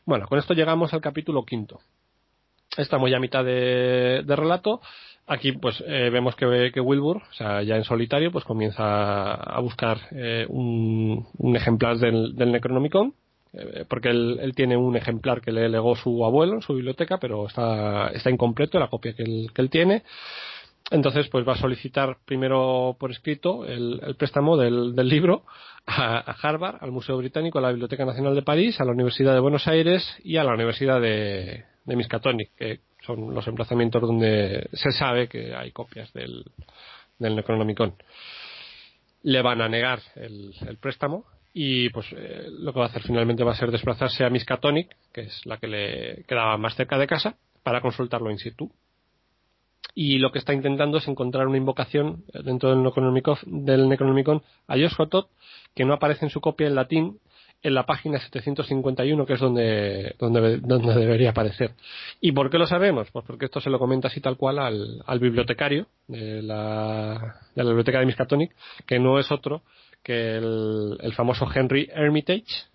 Bueno, 0.05 0.27
con 0.27 0.39
esto 0.39 0.53
llegamos 0.53 0.93
al 0.93 1.01
capítulo 1.01 1.45
quinto. 1.45 1.79
Estamos 2.77 3.09
ya 3.09 3.17
a 3.17 3.19
mitad 3.19 3.43
de, 3.43 4.23
relato. 4.27 4.81
Aquí, 5.27 5.51
pues, 5.51 5.83
eh, 5.85 6.09
vemos 6.11 6.35
que, 6.35 6.71
que, 6.73 6.81
Wilbur, 6.81 7.17
o 7.17 7.33
sea, 7.33 7.61
ya 7.61 7.75
en 7.75 7.83
solitario, 7.83 8.31
pues 8.31 8.43
comienza 8.43 9.33
a 9.33 9.59
buscar 9.59 9.99
eh, 10.11 10.45
un, 10.49 11.25
ejemplar 11.55 11.97
del, 11.97 12.35
Necronomicon, 12.35 13.13
eh, 13.53 13.85
porque 13.87 14.09
él, 14.09 14.51
tiene 14.55 14.77
un 14.77 14.95
ejemplar 14.95 15.41
que 15.41 15.51
le 15.51 15.69
legó 15.69 15.95
su 15.95 16.25
abuelo 16.25 16.55
en 16.55 16.61
su 16.61 16.73
biblioteca, 16.73 17.17
pero 17.17 17.45
está, 17.45 18.07
está 18.09 18.29
incompleto 18.29 18.79
la 18.79 18.89
copia 18.89 19.13
él, 19.17 19.51
que 19.53 19.61
él 19.61 19.69
tiene. 19.69 20.03
Entonces, 20.91 21.29
pues 21.29 21.47
va 21.47 21.53
a 21.53 21.57
solicitar 21.57 22.17
primero 22.25 22.97
por 22.99 23.11
escrito 23.11 23.65
el, 23.65 24.15
préstamo 24.17 24.57
del, 24.57 24.93
libro 25.07 25.45
a, 25.85 26.19
Harvard, 26.41 26.79
al 26.81 26.91
Museo 26.91 27.17
Británico, 27.17 27.59
a 27.59 27.61
la 27.61 27.69
Biblioteca 27.69 28.03
Nacional 28.05 28.35
de 28.35 28.41
París, 28.41 28.79
a 28.81 28.83
la 28.83 28.91
Universidad 28.91 29.33
de 29.33 29.39
Buenos 29.39 29.67
Aires 29.69 30.03
y 30.21 30.35
a 30.35 30.43
la 30.43 30.53
Universidad 30.53 30.99
de, 30.99 31.63
de 31.85 31.95
Miskatonic, 31.95 32.53
que 32.57 32.81
son 33.05 33.33
los 33.33 33.47
emplazamientos 33.47 34.01
donde 34.01 34.67
se 34.73 34.91
sabe 34.91 35.29
que 35.29 35.55
hay 35.55 35.71
copias 35.71 36.11
del, 36.11 36.43
del 37.17 37.37
Necronomicon. 37.37 37.95
Le 39.23 39.41
van 39.41 39.61
a 39.61 39.69
negar 39.69 40.01
el, 40.15 40.53
préstamo 40.81 41.23
y 41.53 41.89
pues 41.89 42.07
eh, 42.11 42.47
lo 42.49 42.73
que 42.73 42.79
va 42.79 42.87
a 42.87 42.89
hacer 42.89 43.03
finalmente 43.03 43.45
va 43.45 43.53
a 43.53 43.55
ser 43.55 43.71
desplazarse 43.71 44.25
a 44.25 44.29
Miskatonic, 44.29 44.93
que 45.13 45.21
es 45.21 45.45
la 45.45 45.55
que 45.55 45.67
le 45.67 46.23
quedaba 46.27 46.57
más 46.57 46.75
cerca 46.75 46.97
de 46.97 47.07
casa, 47.07 47.37
para 47.63 47.79
consultarlo 47.79 48.29
in 48.29 48.39
situ 48.39 48.69
y 49.93 50.17
lo 50.17 50.31
que 50.31 50.39
está 50.39 50.53
intentando 50.53 50.97
es 50.97 51.07
encontrar 51.07 51.47
una 51.47 51.57
invocación 51.57 52.23
dentro 52.43 52.69
del 52.69 52.83
Necronomicon, 52.83 53.37
del 53.45 53.89
Necronomicon 53.89 54.41
a 54.67 54.77
Yoshotot 54.77 55.29
que 55.75 55.85
no 55.85 55.93
aparece 55.93 56.25
en 56.25 56.29
su 56.29 56.41
copia 56.41 56.67
en 56.67 56.75
latín 56.75 57.19
en 57.63 57.75
la 57.75 57.85
página 57.85 58.19
751, 58.19 59.25
que 59.25 59.33
es 59.33 59.39
donde, 59.39 60.15
donde, 60.17 60.57
donde 60.57 60.95
debería 60.95 61.29
aparecer. 61.29 61.71
¿Y 62.19 62.31
por 62.31 62.49
qué 62.49 62.57
lo 62.57 62.65
sabemos? 62.65 63.09
Pues 63.11 63.23
porque 63.25 63.45
esto 63.45 63.61
se 63.61 63.69
lo 63.69 63.77
comenta 63.77 64.07
así 64.07 64.19
tal 64.19 64.37
cual 64.37 64.59
al, 64.59 65.03
al 65.05 65.19
bibliotecario 65.19 65.85
de 66.07 66.41
la, 66.41 67.35
de 67.55 67.63
la 67.63 67.69
biblioteca 67.69 67.99
de 67.99 68.07
Miskatonic, 68.07 68.55
que 68.87 68.99
no 68.99 69.19
es 69.19 69.31
otro 69.31 69.61
que 70.03 70.37
el, 70.37 70.97
el 71.01 71.13
famoso 71.13 71.47
Henry 71.53 71.87
Hermitage, 71.93 72.65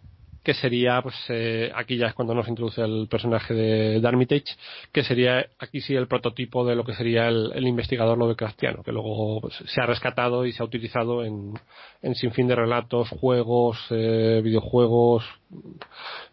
que 0.46 0.54
sería, 0.54 1.02
pues 1.02 1.16
eh, 1.28 1.72
aquí 1.74 1.96
ya 1.96 2.06
es 2.06 2.14
cuando 2.14 2.32
nos 2.32 2.46
introduce 2.46 2.80
el 2.80 3.08
personaje 3.10 3.52
de 3.52 4.00
Darmitage, 4.00 4.54
que 4.92 5.02
sería 5.02 5.44
aquí 5.58 5.80
sí 5.80 5.96
el 5.96 6.06
prototipo 6.06 6.64
de 6.64 6.76
lo 6.76 6.84
que 6.84 6.94
sería 6.94 7.26
el, 7.26 7.50
el 7.52 7.66
investigador 7.66 8.16
Lovecraftiano, 8.16 8.84
que 8.84 8.92
luego 8.92 9.40
pues, 9.40 9.56
se 9.66 9.82
ha 9.82 9.86
rescatado 9.86 10.46
y 10.46 10.52
se 10.52 10.62
ha 10.62 10.66
utilizado 10.66 11.24
en, 11.24 11.54
en 12.00 12.14
sinfín 12.14 12.46
de 12.46 12.54
relatos, 12.54 13.08
juegos, 13.08 13.76
eh, 13.90 14.40
videojuegos, 14.44 15.24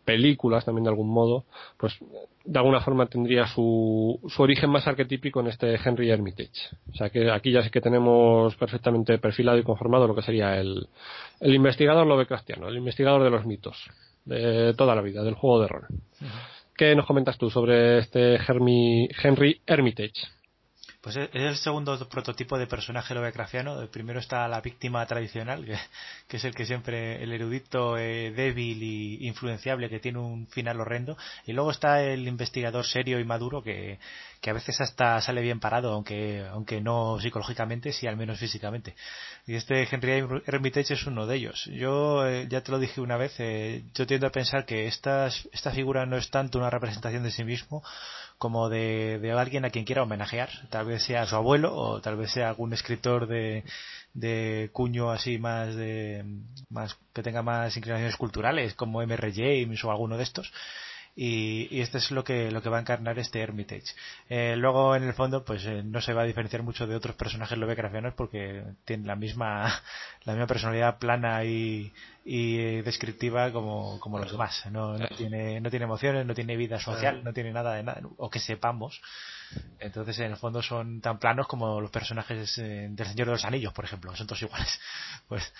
películas 0.05 0.63
también 0.63 0.83
de 0.83 0.91
algún 0.91 1.09
modo, 1.09 1.45
pues 1.77 1.97
de 2.45 2.59
alguna 2.59 2.81
forma 2.81 3.05
tendría 3.05 3.47
su, 3.47 4.19
su 4.27 4.41
origen 4.41 4.69
más 4.69 4.85
arquetípico 4.87 5.39
en 5.39 5.47
este 5.47 5.75
Henry 5.75 6.09
Hermitage. 6.09 6.75
O 6.91 6.95
sea 6.95 7.09
que 7.09 7.31
aquí 7.31 7.51
ya 7.51 7.61
sí 7.61 7.69
que 7.69 7.81
tenemos 7.81 8.55
perfectamente 8.55 9.17
perfilado 9.17 9.57
y 9.57 9.63
conformado 9.63 10.07
lo 10.07 10.15
que 10.15 10.21
sería 10.21 10.57
el, 10.57 10.87
el 11.39 11.53
investigador 11.53 12.05
Lovecraftiano, 12.05 12.67
el 12.67 12.77
investigador 12.77 13.23
de 13.23 13.29
los 13.29 13.45
mitos 13.45 13.77
de 14.25 14.73
toda 14.73 14.95
la 14.95 15.01
vida, 15.01 15.23
del 15.23 15.35
juego 15.35 15.61
de 15.61 15.67
rol. 15.67 15.87
¿Qué 16.75 16.95
nos 16.95 17.05
comentas 17.05 17.37
tú 17.37 17.49
sobre 17.49 17.99
este 17.99 18.35
Henry 18.35 19.61
Hermitage? 19.65 20.27
Pues 21.03 21.17
es 21.17 21.29
el 21.33 21.57
segundo 21.57 21.99
prototipo 22.07 22.57
de 22.57 22.65
personaje 22.65 23.13
lovecraftiano. 23.13 23.85
Primero 23.91 24.21
está 24.21 24.47
la 24.47 24.61
víctima 24.61 25.05
tradicional, 25.05 25.65
que, 26.29 26.37
es 26.37 26.45
el 26.45 26.55
que 26.55 26.65
siempre, 26.65 27.21
el 27.21 27.33
erudito 27.33 27.97
eh, 27.97 28.31
débil 28.31 28.81
y 28.81 29.27
influenciable 29.27 29.89
que 29.89 29.99
tiene 29.99 30.19
un 30.19 30.47
final 30.47 30.79
horrendo. 30.79 31.17
Y 31.45 31.51
luego 31.51 31.71
está 31.71 32.01
el 32.01 32.25
investigador 32.25 32.85
serio 32.85 33.19
y 33.19 33.25
maduro 33.25 33.61
que, 33.61 33.99
que 34.39 34.49
a 34.49 34.53
veces 34.53 34.79
hasta 34.79 35.19
sale 35.19 35.41
bien 35.41 35.59
parado, 35.59 35.91
aunque, 35.91 36.45
aunque 36.49 36.79
no 36.79 37.19
psicológicamente, 37.19 37.91
sí 37.91 38.07
al 38.07 38.15
menos 38.15 38.39
físicamente. 38.39 38.95
Y 39.45 39.55
este 39.55 39.85
Henry 39.91 40.25
Hermitage 40.45 40.93
es 40.93 41.05
uno 41.05 41.27
de 41.27 41.35
ellos. 41.35 41.65
Yo 41.65 42.25
eh, 42.25 42.47
ya 42.49 42.61
te 42.61 42.71
lo 42.71 42.79
dije 42.79 43.01
una 43.01 43.17
vez, 43.17 43.33
eh, 43.39 43.83
yo 43.93 44.07
tiendo 44.07 44.27
a 44.27 44.31
pensar 44.31 44.65
que 44.65 44.87
esta, 44.87 45.27
esta 45.27 45.71
figura 45.71 46.05
no 46.05 46.15
es 46.15 46.29
tanto 46.29 46.59
una 46.59 46.69
representación 46.69 47.23
de 47.23 47.31
sí 47.31 47.43
mismo 47.43 47.83
como 48.43 48.67
de, 48.67 49.19
de 49.19 49.31
alguien 49.31 49.63
a 49.63 49.69
quien 49.69 49.85
quiera 49.85 50.03
homenajear. 50.03 50.49
Tal 50.69 50.85
vez 50.85 51.01
sea 51.03 51.25
su 51.25 51.37
abuelo 51.37 51.73
o 51.73 52.01
tal 52.01 52.17
vez 52.17 52.29
sea 52.29 52.49
algún 52.49 52.73
escritor 52.73 53.25
de, 53.25 53.63
de 54.13 54.69
cuño 54.73 55.11
así 55.11 55.37
más 55.37 55.73
de 55.75 56.25
más 56.69 56.97
que 57.13 57.23
tenga 57.23 57.41
más 57.41 57.77
inclinaciones 57.77 58.17
culturales 58.17 58.73
como 58.73 59.01
M.R. 59.01 59.31
James 59.33 59.81
o 59.85 59.91
alguno 59.91 60.17
de 60.17 60.23
estos 60.23 60.51
y, 61.15 61.67
y 61.69 61.81
esto 61.81 61.99
es 61.99 62.09
lo 62.11 62.23
que 62.23 62.49
lo 62.51 62.61
que 62.61 62.69
va 62.69 62.77
a 62.77 62.81
encarnar 62.81 63.19
este 63.19 63.39
Hermitage. 63.39 63.93
Eh, 64.29 64.55
luego 64.57 64.95
en 64.95 65.03
el 65.03 65.13
fondo 65.13 65.43
pues 65.43 65.65
eh, 65.65 65.83
no 65.83 66.01
se 66.01 66.13
va 66.13 66.23
a 66.23 66.25
diferenciar 66.25 66.63
mucho 66.63 66.87
de 66.87 66.95
otros 66.95 67.15
personajes 67.15 67.57
lovecraftianos 67.57 68.15
porque 68.15 68.63
tiene 68.85 69.05
la 69.05 69.15
misma 69.15 69.81
la 70.23 70.33
misma 70.33 70.47
personalidad 70.47 70.97
plana 70.97 71.43
y, 71.43 71.93
y 72.25 72.81
descriptiva 72.81 73.51
como, 73.51 73.99
como 73.99 74.17
los 74.17 74.31
demás. 74.31 74.65
No, 74.71 74.97
no 74.97 75.07
tiene 75.09 75.61
no 75.61 75.69
tiene 75.69 75.85
emociones 75.85 76.25
no 76.25 76.33
tiene 76.33 76.57
vida 76.57 76.79
social 76.79 77.23
no 77.23 77.33
tiene 77.33 77.51
nada 77.51 77.75
de 77.75 77.83
nada 77.83 78.01
o 78.17 78.29
que 78.29 78.39
sepamos 78.39 79.01
entonces, 79.79 80.19
en 80.19 80.31
el 80.31 80.37
fondo 80.37 80.61
son 80.61 81.01
tan 81.01 81.19
planos 81.19 81.47
como 81.47 81.81
los 81.81 81.91
personajes 81.91 82.57
eh, 82.57 82.87
del 82.89 83.07
Señor 83.07 83.27
de 83.27 83.33
los 83.33 83.45
Anillos, 83.45 83.73
por 83.73 83.85
ejemplo, 83.85 84.15
son 84.15 84.27
todos 84.27 84.41
iguales. 84.41 84.79
Pues, 85.27 85.53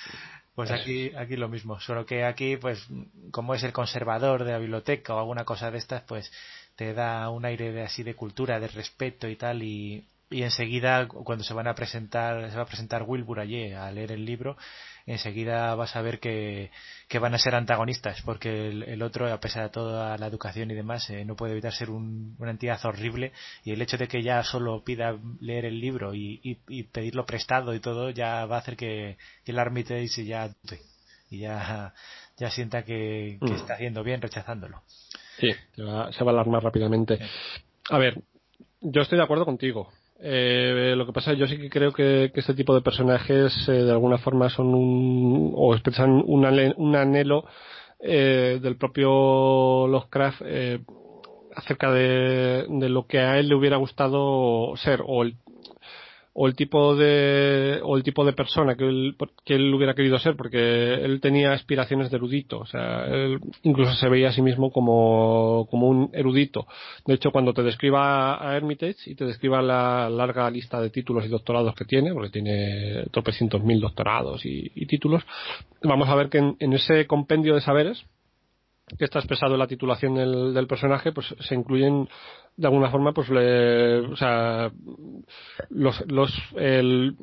pues 0.55 0.69
aquí, 0.69 1.11
aquí 1.15 1.35
lo 1.35 1.49
mismo, 1.49 1.79
solo 1.79 2.05
que 2.05 2.25
aquí, 2.25 2.57
pues, 2.57 2.85
como 3.31 3.55
es 3.55 3.63
el 3.63 3.73
conservador 3.73 4.43
de 4.43 4.51
la 4.51 4.59
biblioteca 4.59 5.15
o 5.15 5.19
alguna 5.19 5.45
cosa 5.45 5.71
de 5.71 5.79
estas, 5.79 6.03
pues, 6.03 6.31
te 6.75 6.93
da 6.93 7.29
un 7.29 7.45
aire 7.45 7.71
de 7.71 7.81
así 7.81 8.03
de 8.03 8.13
cultura, 8.13 8.59
de 8.59 8.67
respeto 8.67 9.27
y 9.27 9.35
tal, 9.35 9.63
y, 9.63 10.05
y 10.29 10.43
enseguida, 10.43 11.07
cuando 11.07 11.43
se 11.43 11.53
van 11.53 11.67
a 11.67 11.75
presentar, 11.75 12.51
se 12.51 12.55
va 12.55 12.63
a 12.63 12.67
presentar 12.67 13.03
Wilbur 13.03 13.39
allí 13.39 13.71
a 13.73 13.89
leer 13.91 14.11
el 14.11 14.25
libro, 14.25 14.57
enseguida 15.05 15.75
vas 15.75 15.95
a 15.95 16.01
ver 16.01 16.19
que, 16.19 16.71
que 17.07 17.19
van 17.19 17.33
a 17.33 17.37
ser 17.37 17.55
antagonistas, 17.55 18.21
porque 18.23 18.69
el, 18.69 19.01
otro, 19.01 19.31
a 19.31 19.39
pesar 19.39 19.63
de 19.63 19.69
toda 19.69 20.17
la 20.17 20.27
educación 20.27 20.71
y 20.71 20.75
demás, 20.75 21.09
eh, 21.09 21.25
no 21.25 21.35
puede 21.35 21.53
evitar 21.53 21.73
ser 21.73 21.89
una 21.89 22.51
entidad 22.51 22.83
horrible 22.85 23.33
y 23.63 23.71
el 23.71 23.81
hecho 23.81 23.97
de 23.97 24.07
que 24.07 24.23
ya 24.23 24.43
solo 24.43 24.83
pida 24.83 25.17
leer 25.39 25.65
el 25.65 25.79
libro 25.79 26.13
y, 26.13 26.39
y, 26.43 26.83
pedirlo 26.83 27.25
prestado 27.25 27.73
y 27.73 27.79
todo, 27.79 28.09
ya 28.09 28.45
va 28.45 28.57
a 28.57 28.59
hacer 28.59 28.77
que, 28.77 29.17
que 29.43 29.51
el 29.51 29.59
Armitage 29.59 30.25
ya 30.25 30.49
y 31.29 31.39
ya, 31.39 31.93
ya 32.37 32.49
sienta 32.51 32.83
que, 32.83 33.37
mm. 33.41 33.53
está 33.53 33.73
haciendo 33.73 34.03
bien 34.03 34.21
rechazándolo. 34.21 34.83
Sí, 35.39 35.51
se 35.75 35.83
va, 35.83 36.11
se 36.11 36.23
va 36.23 36.31
a 36.31 36.33
alarmar 36.35 36.63
rápidamente. 36.63 37.19
A 37.89 37.97
ver, 37.97 38.21
yo 38.81 39.01
estoy 39.01 39.17
de 39.17 39.23
acuerdo 39.23 39.45
contigo. 39.45 39.91
Eh, 40.19 40.93
lo 40.95 41.05
que 41.05 41.13
pasa, 41.13 41.33
yo 41.33 41.47
sí 41.47 41.57
que 41.57 41.69
creo 41.69 41.91
que, 41.91 42.31
este 42.33 42.53
tipo 42.53 42.73
de 42.73 42.81
personajes 42.81 43.53
eh, 43.67 43.71
de 43.71 43.91
alguna 43.91 44.17
forma 44.17 44.49
son 44.49 44.73
un, 44.73 45.51
o 45.55 45.73
expresan 45.73 46.23
un, 46.25 46.45
anhelo 46.95 47.45
eh, 47.99 48.59
del 48.61 48.77
propio 48.77 49.87
Lovecraft 49.87 50.41
eh, 50.45 50.79
acerca 51.55 51.91
de, 51.91 52.65
de, 52.69 52.89
lo 52.89 53.05
que 53.05 53.19
a 53.19 53.37
él 53.37 53.49
le 53.49 53.55
hubiera 53.55 53.77
gustado 53.77 54.75
ser 54.77 55.01
o 55.05 55.23
el 55.23 55.35
o 56.35 56.47
el 56.47 56.55
tipo 56.55 56.95
de 56.95 57.79
o 57.83 57.95
el 57.95 58.03
tipo 58.03 58.25
de 58.25 58.33
persona 58.33 58.75
que 58.75 58.85
él, 58.85 59.15
que 59.45 59.53
él 59.55 59.73
hubiera 59.73 59.93
querido 59.93 60.17
ser 60.17 60.35
porque 60.35 60.95
él 60.95 61.21
tenía 61.21 61.53
aspiraciones 61.53 62.09
de 62.09 62.17
erudito 62.17 62.59
o 62.59 62.65
sea 62.65 63.05
él 63.05 63.39
incluso 63.61 63.93
se 63.93 64.09
veía 64.09 64.29
a 64.29 64.31
sí 64.31 64.41
mismo 64.41 64.71
como, 64.71 65.67
como 65.69 65.87
un 65.87 66.09
erudito. 66.13 66.65
De 67.05 67.13
hecho 67.13 67.31
cuando 67.31 67.53
te 67.53 67.61
describa 67.61 68.35
a 68.43 68.57
Hermitage 68.57 68.95
y 69.11 69.15
te 69.15 69.25
describa 69.25 69.61
la 69.61 70.09
larga 70.09 70.49
lista 70.49 70.81
de 70.81 70.89
títulos 70.89 71.25
y 71.25 71.29
doctorados 71.29 71.75
que 71.75 71.85
tiene 71.85 72.13
porque 72.13 72.29
tiene 72.29 73.05
tropecientos 73.11 73.63
mil 73.63 73.79
doctorados 73.79 74.45
y, 74.45 74.69
títulos 74.87 75.23
vamos 75.81 76.09
a 76.09 76.15
ver 76.15 76.29
que 76.29 76.37
en, 76.37 76.73
ese 76.73 77.07
compendio 77.07 77.55
de 77.55 77.61
saberes 77.61 78.03
que 78.97 79.05
está 79.05 79.19
expresado 79.19 79.53
en 79.53 79.59
la 79.59 79.67
titulación 79.67 80.15
del, 80.15 80.53
del 80.53 80.67
personaje, 80.67 81.13
pues 81.13 81.33
se 81.39 81.55
incluyen 81.55 82.07
de 82.55 82.67
alguna 82.67 82.89
forma, 82.89 83.13
pues, 83.13 83.29
le, 83.29 83.99
o 83.99 84.15
sea, 84.15 84.71
los, 85.69 86.03
los, 86.11 86.31
el, 86.55 87.15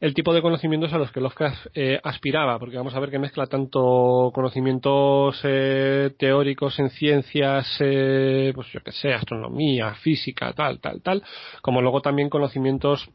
el, 0.00 0.14
tipo 0.14 0.34
de 0.34 0.42
conocimientos 0.42 0.92
a 0.92 0.98
los 0.98 1.10
que 1.12 1.20
Lovecraft 1.20 1.68
eh, 1.74 1.98
aspiraba, 2.02 2.58
porque 2.58 2.76
vamos 2.76 2.94
a 2.94 3.00
ver 3.00 3.10
que 3.10 3.18
mezcla 3.18 3.46
tanto 3.46 4.30
conocimientos 4.34 5.40
eh, 5.44 6.10
teóricos 6.18 6.78
en 6.78 6.90
ciencias, 6.90 7.66
eh, 7.80 8.52
pues 8.54 8.68
yo 8.72 8.80
que 8.80 8.92
sé, 8.92 9.14
astronomía, 9.14 9.94
física, 9.94 10.52
tal, 10.52 10.80
tal, 10.80 11.00
tal, 11.02 11.22
como 11.62 11.80
luego 11.80 12.02
también 12.02 12.28
conocimientos 12.28 13.08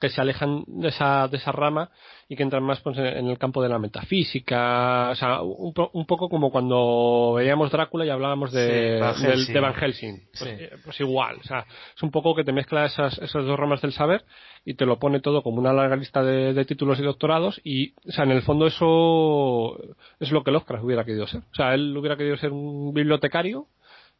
que 0.00 0.08
se 0.08 0.20
alejan 0.20 0.64
de 0.66 0.88
esa, 0.88 1.28
de 1.28 1.36
esa 1.38 1.52
rama 1.52 1.90
y 2.28 2.36
que 2.36 2.42
entran 2.42 2.62
más 2.62 2.80
pues, 2.80 2.96
en 2.98 3.26
el 3.28 3.38
campo 3.38 3.62
de 3.62 3.68
la 3.68 3.78
metafísica, 3.78 5.10
o 5.10 5.14
sea, 5.14 5.42
un, 5.42 5.72
un 5.92 6.06
poco 6.06 6.28
como 6.28 6.50
cuando 6.50 7.34
veíamos 7.36 7.70
Drácula 7.70 8.04
y 8.04 8.10
hablábamos 8.10 8.52
de, 8.52 9.00
de 9.00 9.60
Van 9.60 9.74
Helsing. 9.74 10.28
Pues, 10.38 10.42
eh, 10.42 10.70
pues, 10.84 11.00
igual, 11.00 11.38
o 11.40 11.42
sea, 11.42 11.66
es 11.96 12.02
un 12.02 12.10
poco 12.10 12.34
que 12.34 12.44
te 12.44 12.52
mezcla 12.52 12.86
esas, 12.86 13.18
esas 13.18 13.44
dos 13.44 13.58
ramas 13.58 13.80
del 13.80 13.92
saber 13.92 14.24
y 14.64 14.74
te 14.74 14.86
lo 14.86 14.98
pone 14.98 15.20
todo 15.20 15.42
como 15.42 15.58
una 15.58 15.72
larga 15.72 15.96
lista 15.96 16.22
de, 16.22 16.52
de, 16.52 16.64
títulos 16.64 17.00
y 17.00 17.02
doctorados 17.02 17.60
y, 17.64 17.94
o 18.06 18.12
sea, 18.12 18.24
en 18.24 18.32
el 18.32 18.42
fondo 18.42 18.66
eso 18.66 19.78
es 20.20 20.30
lo 20.30 20.44
que 20.44 20.50
Lovecraft 20.50 20.84
hubiera 20.84 21.04
querido 21.04 21.26
ser. 21.26 21.40
O 21.40 21.54
sea, 21.54 21.74
él 21.74 21.96
hubiera 21.96 22.16
querido 22.16 22.36
ser 22.36 22.52
un 22.52 22.92
bibliotecario 22.92 23.66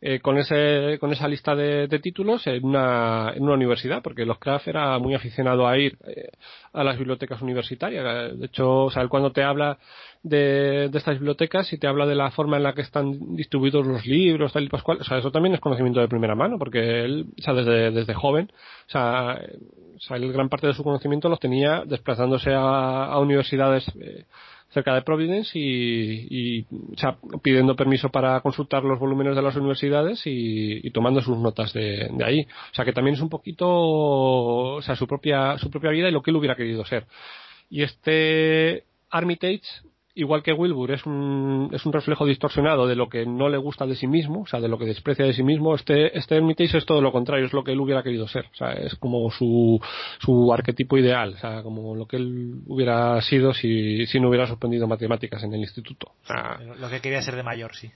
eh, 0.01 0.21
con, 0.21 0.39
ese, 0.39 0.97
con 1.01 1.13
esa 1.13 1.27
lista 1.27 1.57
de, 1.57 1.89
títulos 1.99 2.47
en 2.47 2.65
una, 2.65 3.33
en 3.35 3.43
una 3.43 3.55
universidad, 3.55 4.01
porque 4.01 4.25
Lovecraft 4.25 4.69
era 4.69 4.97
muy 5.01 5.15
aficionado 5.15 5.67
a 5.67 5.77
ir 5.77 5.99
eh, 6.07 6.31
a 6.73 6.85
las 6.85 6.97
bibliotecas 6.97 7.43
universitarias. 7.43 8.39
De 8.39 8.47
hecho, 8.47 8.85
o 8.85 9.09
cuando 9.09 9.33
te 9.33 9.43
habla 9.43 9.79
de, 10.23 10.89
de, 10.89 10.99
estas 10.99 11.17
bibliotecas 11.19 11.73
y 11.73 11.79
te 11.79 11.89
habla 11.89 12.07
de 12.07 12.15
la 12.15 12.31
forma 12.31 12.59
en 12.59 12.63
la 12.63 12.75
que 12.75 12.83
están 12.83 13.35
distribuidos 13.35 13.87
los 13.87 14.07
libros, 14.07 14.53
tal 14.53 14.65
y 14.65 14.69
pascual, 14.69 14.99
o 15.01 15.05
sea, 15.05 15.19
eso 15.19 15.33
también 15.33 15.55
es 15.55 15.61
conocimiento 15.61 16.01
de 16.01 16.09
primera 16.09 16.37
mano, 16.37 16.59
porque 16.59 17.05
él, 17.05 17.27
desde, 17.37 17.91
desde 17.91 18.15
joven, 18.15 18.53
o 18.87 18.91
sea, 18.91 19.41
él 20.11 20.33
gran 20.33 20.49
parte 20.49 20.69
de 20.69 20.75
su 20.75 20.85
conocimiento 20.85 21.29
los 21.29 21.41
tenía 21.41 21.83
desplazándose 21.85 22.53
a, 22.55 23.07
a 23.07 23.19
universidades 23.19 23.85
eh, 24.01 24.27
cerca 24.71 24.95
de 24.95 25.03
Providence 25.03 25.59
y, 25.59 26.63
o 26.63 26.97
sea, 26.97 27.17
pidiendo 27.43 27.75
permiso 27.75 28.11
para 28.11 28.41
consultar 28.41 28.85
los 28.85 28.99
volúmenes 28.99 29.35
de 29.35 29.43
las 29.43 29.57
universidades 29.57 30.23
y, 30.25 30.91
tomando 30.91 31.21
sus 31.21 31.39
notas 31.39 31.73
de, 31.73 32.09
de, 32.13 32.25
ahí. 32.25 32.41
O 32.43 32.75
sea, 32.75 32.85
que 32.85 32.93
también 32.93 33.15
es 33.15 33.23
un 33.23 33.29
poquito, 33.29 33.67
o 33.69 34.83
sea, 34.83 34.97
su 34.97 35.07
propia, 35.07 35.57
su 35.59 35.71
propia 35.71 35.91
vida 35.91 36.09
y 36.09 36.13
lo 36.13 36.23
que 36.23 36.31
él 36.31 36.37
hubiera 36.37 36.57
querido 36.57 36.85
ser. 36.85 37.07
Y 37.71 37.83
este 37.83 38.85
Armitage 39.11 39.63
igual 40.19 40.43
que 40.43 40.53
Wilbur 40.53 40.91
es 40.91 41.07
un, 41.07 41.71
es 41.73 41.87
un 41.87 41.93
reflejo 41.93 42.27
distorsionado 42.27 42.89
de 42.89 42.97
lo 42.97 43.09
que 43.09 43.25
no 43.25 43.49
le 43.49 43.57
gusta 43.57 43.87
de 43.87 43.95
sí 43.95 44.09
mismo, 44.09 44.43
o 44.43 44.47
sea, 44.47 44.61
de 44.61 44.69
lo 44.69 44.77
que 44.77 44.85
desprecia 44.85 45.25
de 45.25 45.33
sí 45.33 45.45
mismo, 45.45 45.77
este, 45.77 46.17
este 46.19 46.37
Hermitage 46.37 46.79
es 46.79 46.85
todo 46.85 47.01
lo 47.01 47.13
contrario, 47.13 47.47
es 47.47 47.53
lo 47.53 47.63
que 47.63 47.73
él 47.73 47.81
hubiera 47.81 48.03
querido 48.03 48.27
ser, 48.27 48.47
o 48.47 48.55
sea, 48.55 48.73
es 48.73 48.97
como 48.97 49.31
su, 49.31 49.81
su 50.19 50.53
arquetipo 50.53 50.99
ideal, 50.99 51.35
o 51.35 51.39
sea, 51.39 51.63
como 51.63 51.95
lo 51.95 52.07
que 52.07 52.17
él 52.17 52.63
hubiera 52.67 53.21
sido 53.23 53.55
si, 53.55 54.07
si 54.07 54.19
no 54.19 54.29
hubiera 54.29 54.49
suspendido 54.49 54.89
matemáticas 54.89 55.45
en 55.45 55.55
el 55.55 55.61
instituto. 55.61 56.13
O 56.25 56.27
sea, 56.27 56.59
lo 56.59 56.91
que 56.91 57.01
quería 57.01 57.23
ser 57.23 57.37
de 57.37 57.45
mayor, 57.45 57.77
sí. 57.77 57.89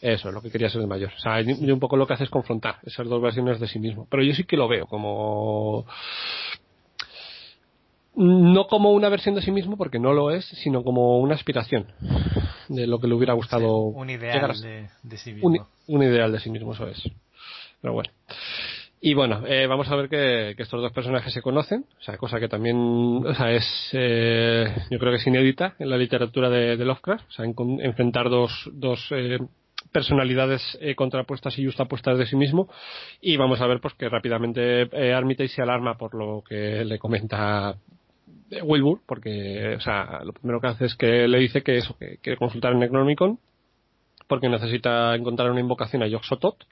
Eso, 0.00 0.28
es 0.28 0.34
lo 0.34 0.42
que 0.42 0.50
quería 0.50 0.68
ser 0.68 0.80
de 0.80 0.88
mayor. 0.88 1.12
O 1.16 1.20
sea, 1.20 1.40
y 1.40 1.70
un 1.70 1.78
poco 1.78 1.96
lo 1.96 2.08
que 2.08 2.14
hace 2.14 2.24
es 2.24 2.30
confrontar 2.30 2.78
esas 2.82 3.06
dos 3.06 3.22
versiones 3.22 3.60
de 3.60 3.68
sí 3.68 3.78
mismo. 3.78 4.08
Pero 4.10 4.24
yo 4.24 4.34
sí 4.34 4.42
que 4.42 4.56
lo 4.56 4.66
veo 4.66 4.86
como 4.86 5.86
no 8.14 8.66
como 8.66 8.92
una 8.92 9.08
versión 9.08 9.34
de 9.34 9.42
sí 9.42 9.50
mismo, 9.50 9.76
porque 9.76 9.98
no 9.98 10.12
lo 10.12 10.30
es, 10.30 10.44
sino 10.44 10.84
como 10.84 11.18
una 11.18 11.34
aspiración 11.34 11.86
de 12.68 12.86
lo 12.86 12.98
que 12.98 13.06
le 13.06 13.14
hubiera 13.14 13.34
gustado. 13.34 13.76
un 13.78 14.10
ideal 14.10 14.52
de, 15.02 15.16
sí 15.16 15.32
mismo. 15.32 15.66
Un, 15.86 16.02
ideal 16.02 16.32
de 16.32 16.40
sí 16.40 16.50
mismo, 16.50 16.72
eso 16.72 16.88
es. 16.88 17.02
Pero 17.80 17.94
bueno. 17.94 18.10
Y 19.00 19.14
bueno, 19.14 19.42
eh, 19.48 19.66
vamos 19.66 19.90
a 19.90 19.96
ver 19.96 20.08
que, 20.08 20.50
estos 20.50 20.80
dos 20.80 20.92
personajes 20.92 21.32
se 21.32 21.42
conocen, 21.42 21.86
o 21.98 22.02
sea, 22.02 22.16
cosa 22.16 22.38
que 22.38 22.48
también, 22.48 22.76
o 22.76 23.34
sea, 23.34 23.50
es, 23.50 23.90
eh, 23.92 24.72
yo 24.90 24.98
creo 24.98 25.10
que 25.10 25.16
es 25.18 25.26
inédita 25.26 25.74
en 25.80 25.90
la 25.90 25.96
literatura 25.96 26.48
de, 26.48 26.76
Lovecraft, 26.76 27.28
o 27.28 27.32
sea, 27.32 27.44
enfrentar 27.44 28.30
dos, 28.30 28.70
dos 28.72 29.08
eh, 29.10 29.38
personalidades 29.90 30.78
contrapuestas 30.94 31.58
y 31.58 31.64
justapuestas 31.64 32.16
de 32.16 32.26
sí 32.26 32.36
mismo 32.36 32.68
y 33.20 33.36
vamos 33.36 33.60
a 33.60 33.66
ver 33.66 33.80
pues 33.80 33.94
que 33.94 34.08
rápidamente 34.08 34.82
Armitage 35.12 35.48
se 35.48 35.62
alarma 35.62 35.98
por 35.98 36.14
lo 36.14 36.42
que 36.48 36.84
le 36.84 36.98
comenta 37.00 37.76
Wilbur, 38.62 39.00
porque, 39.06 39.76
o 39.76 39.80
sea, 39.80 40.20
lo 40.24 40.32
primero 40.32 40.60
que 40.60 40.66
hace 40.66 40.84
es 40.86 40.94
que 40.94 41.26
le 41.28 41.38
dice 41.38 41.62
que 41.62 41.78
eso, 41.78 41.96
que 41.98 42.18
quiere 42.18 42.36
consultar 42.38 42.72
en 42.72 42.80
Necronomicon, 42.80 43.38
porque 44.28 44.48
necesita 44.48 45.14
encontrar 45.14 45.50
una 45.50 45.60
invocación 45.60 46.02
a 46.02 46.06
Yog-Sothoth, 46.06 46.64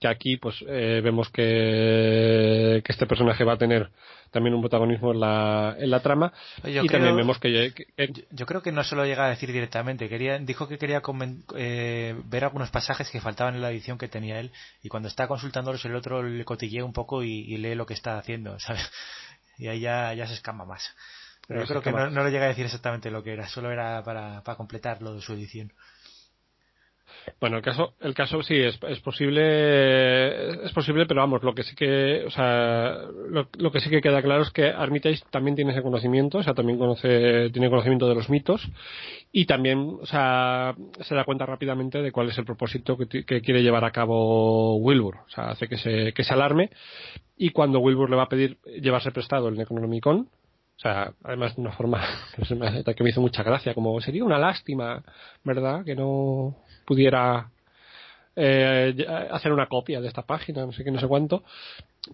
que 0.00 0.08
aquí, 0.08 0.38
pues, 0.38 0.64
eh, 0.66 1.02
vemos 1.04 1.28
que, 1.28 2.82
que 2.82 2.92
este 2.92 3.06
personaje 3.06 3.44
va 3.44 3.52
a 3.52 3.58
tener 3.58 3.90
también 4.30 4.54
un 4.54 4.60
protagonismo 4.60 5.12
en 5.12 5.20
la, 5.20 5.76
en 5.78 5.90
la 5.90 6.00
trama. 6.00 6.32
y 6.64 6.86
también 6.88 7.16
vemos 7.16 7.38
que, 7.38 7.72
yo, 8.30 8.46
creo 8.46 8.62
que 8.62 8.72
no 8.72 8.82
se 8.84 8.96
lo 8.96 9.04
llega 9.04 9.26
a 9.26 9.30
decir 9.30 9.52
directamente. 9.52 10.08
Quería, 10.08 10.38
dijo 10.38 10.68
que 10.68 10.78
quería 10.78 11.02
eh, 11.56 12.14
ver 12.24 12.44
algunos 12.44 12.70
pasajes 12.70 13.10
que 13.10 13.20
faltaban 13.20 13.56
en 13.56 13.62
la 13.62 13.70
edición 13.70 13.98
que 13.98 14.08
tenía 14.08 14.40
él 14.40 14.52
y 14.82 14.88
cuando 14.88 15.08
está 15.08 15.28
consultándolos 15.28 15.84
el 15.84 15.94
otro 15.94 16.22
le 16.22 16.44
cotillea 16.44 16.84
un 16.84 16.92
poco 16.92 17.22
y, 17.22 17.30
y 17.30 17.58
lee 17.58 17.74
lo 17.74 17.86
que 17.86 17.94
está 17.94 18.18
haciendo, 18.18 18.58
¿sabes? 18.60 18.90
Y 19.60 19.68
ahí 19.68 19.80
ya, 19.80 20.12
ya 20.14 20.26
se 20.26 20.34
escama 20.34 20.64
más. 20.64 20.94
Pero, 21.46 21.60
yo 21.60 21.66
creo 21.66 21.82
que 21.82 21.92
no, 21.92 22.10
no, 22.10 22.24
le 22.24 22.30
llega 22.30 22.46
a 22.46 22.48
decir 22.48 22.64
exactamente 22.64 23.10
lo 23.10 23.22
que 23.22 23.32
era, 23.32 23.48
solo 23.48 23.70
era 23.70 24.02
para, 24.02 24.42
para 24.42 24.56
completar 24.56 25.02
lo 25.02 25.14
de 25.14 25.20
su 25.20 25.34
edición. 25.34 25.72
Bueno, 27.40 27.56
el 27.56 27.62
caso, 27.62 27.94
el 28.00 28.14
caso 28.14 28.42
sí 28.42 28.54
es, 28.54 28.78
es 28.88 29.00
posible, 29.00 30.64
es 30.64 30.72
posible, 30.72 31.06
pero 31.06 31.20
vamos, 31.20 31.42
lo 31.42 31.54
que 31.54 31.62
sí 31.62 31.74
que, 31.74 32.24
o 32.26 32.30
sea, 32.30 32.98
lo, 33.28 33.48
lo, 33.58 33.72
que 33.72 33.80
sí 33.80 33.88
que 33.88 34.00
queda 34.00 34.22
claro 34.22 34.42
es 34.42 34.50
que 34.50 34.68
Armitage 34.68 35.22
también 35.30 35.56
tiene 35.56 35.72
ese 35.72 35.82
conocimiento, 35.82 36.38
o 36.38 36.42
sea, 36.42 36.54
también 36.54 36.78
conoce, 36.78 37.50
tiene 37.50 37.70
conocimiento 37.70 38.08
de 38.08 38.14
los 38.14 38.28
mitos 38.28 38.68
y 39.32 39.46
también, 39.46 39.98
o 40.00 40.06
sea, 40.06 40.74
se 41.00 41.14
da 41.14 41.24
cuenta 41.24 41.46
rápidamente 41.46 42.02
de 42.02 42.12
cuál 42.12 42.28
es 42.28 42.38
el 42.38 42.44
propósito 42.44 42.96
que, 42.96 43.24
que 43.24 43.40
quiere 43.40 43.62
llevar 43.62 43.84
a 43.84 43.90
cabo 43.90 44.76
Wilbur, 44.76 45.18
o 45.26 45.30
sea, 45.30 45.50
hace 45.50 45.68
que 45.68 45.78
se, 45.78 46.12
que 46.12 46.24
se 46.24 46.34
alarme 46.34 46.70
y 47.36 47.50
cuando 47.50 47.80
Wilbur 47.80 48.10
le 48.10 48.16
va 48.16 48.24
a 48.24 48.28
pedir 48.28 48.58
llevarse 48.82 49.12
prestado 49.12 49.48
el 49.48 49.56
Necronomicon, 49.56 50.28
o 50.76 50.82
sea, 50.82 51.12
además 51.24 51.54
de 51.56 51.62
una 51.62 51.72
forma 51.72 52.02
que 52.96 53.04
me 53.04 53.10
hizo 53.10 53.20
mucha 53.20 53.42
gracia, 53.42 53.74
como 53.74 54.00
sería 54.00 54.24
una 54.24 54.38
lástima, 54.38 55.02
¿verdad? 55.44 55.84
Que 55.84 55.94
no 55.94 56.56
pudiera 56.90 57.48
eh, 58.34 59.06
hacer 59.30 59.52
una 59.52 59.66
copia 59.66 60.00
de 60.00 60.08
esta 60.08 60.22
página, 60.22 60.66
no 60.66 60.72
sé 60.72 60.82
qué, 60.82 60.90
no 60.90 60.98
sé 60.98 61.06
cuánto, 61.06 61.44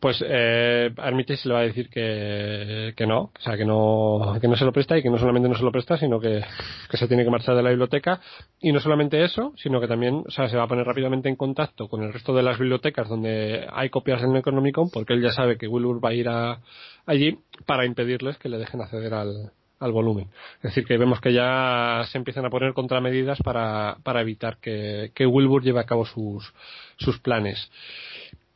pues 0.03 0.23
eh, 0.28 0.91
se 0.94 1.49
le 1.49 1.55
va 1.55 1.60
a 1.60 1.62
decir 1.62 1.89
que, 1.89 2.92
que 2.94 3.07
no, 3.07 3.21
o 3.21 3.41
sea, 3.41 3.57
que 3.57 3.65
no, 3.65 4.37
que 4.39 4.49
no 4.49 4.55
se 4.55 4.67
lo 4.67 4.73
presta 4.73 4.99
y 4.99 5.03
que 5.03 5.09
no 5.09 5.17
solamente 5.17 5.49
no 5.49 5.55
se 5.55 5.62
lo 5.62 5.73
presta, 5.73 5.97
sino 5.97 6.21
que, 6.21 6.44
que 6.91 6.97
se 6.99 7.09
tiene 7.09 7.25
que 7.25 7.31
marchar 7.31 7.57
de 7.57 7.62
la 7.62 7.71
biblioteca. 7.71 8.21
Y 8.60 8.71
no 8.71 8.81
solamente 8.81 9.25
eso, 9.25 9.55
sino 9.57 9.81
que 9.81 9.89
también, 9.89 10.25
o 10.26 10.31
sea, 10.31 10.47
se 10.51 10.59
va 10.59 10.65
a 10.65 10.69
poner 10.69 10.85
rápidamente 10.85 11.31
en 11.31 11.37
contacto 11.37 11.89
con 11.89 12.03
el 12.03 12.12
resto 12.12 12.35
de 12.35 12.42
las 12.42 12.59
bibliotecas 12.59 13.09
donde 13.09 13.67
hay 13.73 13.89
copias 13.89 14.21
del 14.21 14.35
Necronomicon, 14.35 14.91
porque 14.91 15.15
él 15.15 15.23
ya 15.23 15.33
sabe 15.33 15.57
que 15.57 15.69
Wilbur 15.69 16.05
va 16.05 16.10
a 16.10 16.15
ir 16.15 16.28
a, 16.28 16.60
allí 17.07 17.39
para 17.65 17.87
impedirles 17.87 18.37
que 18.37 18.51
le 18.51 18.59
dejen 18.59 18.83
acceder 18.83 19.15
al, 19.15 19.53
al 19.78 19.92
volumen. 19.92 20.28
Es 20.57 20.62
decir, 20.62 20.85
que 20.85 20.97
vemos 20.97 21.21
que 21.21 21.33
ya 21.33 22.03
se 22.10 22.19
empiezan 22.19 22.44
a 22.44 22.51
poner 22.51 22.73
contramedidas 22.73 23.39
para, 23.42 23.97
para 24.03 24.21
evitar 24.21 24.59
que, 24.59 25.10
que 25.15 25.26
Wilbur 25.26 25.62
lleve 25.62 25.81
a 25.81 25.85
cabo 25.85 26.07
sus, 26.07 26.53
sus 26.97 27.19
planes. 27.19 27.71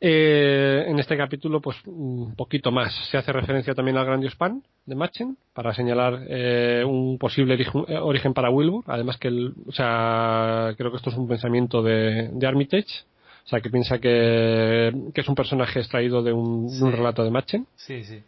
Eh, 0.03 0.85
en 0.87 0.99
este 0.99 1.15
capítulo, 1.17 1.61
pues 1.61 1.77
un 1.85 2.35
poquito 2.35 2.73
más. 2.73 2.95
Se 3.11 3.19
hace 3.19 3.33
referencia 3.33 3.75
también 3.75 3.99
al 3.99 4.07
Grandios 4.07 4.35
Pan 4.35 4.63
de 4.87 4.95
Machen 4.95 5.37
para 5.53 5.75
señalar 5.75 6.25
eh, 6.27 6.83
un 6.87 7.19
posible 7.19 7.55
eh, 7.55 7.99
origen 7.99 8.33
para 8.33 8.51
Wilbur. 8.51 8.85
Además 8.87 9.19
que, 9.19 9.29
el, 9.29 9.53
o 9.67 9.73
sea, 9.73 10.75
creo 10.79 10.91
que 10.91 10.97
esto 10.97 11.11
es 11.11 11.17
un 11.17 11.29
pensamiento 11.29 11.83
de, 11.83 12.31
de 12.33 12.47
Armitage. 12.47 13.05
O 13.45 13.49
sea, 13.51 13.61
que 13.61 13.69
piensa 13.69 13.99
que, 13.99 14.93
que 15.13 15.21
es 15.21 15.29
un 15.29 15.35
personaje 15.35 15.81
extraído 15.81 16.23
de 16.23 16.33
un, 16.33 16.69
de 16.69 16.85
un 16.85 16.93
relato 16.93 17.23
de 17.23 17.31
Machen. 17.31 17.67
Sí, 17.77 18.05
sí. 18.05 18.23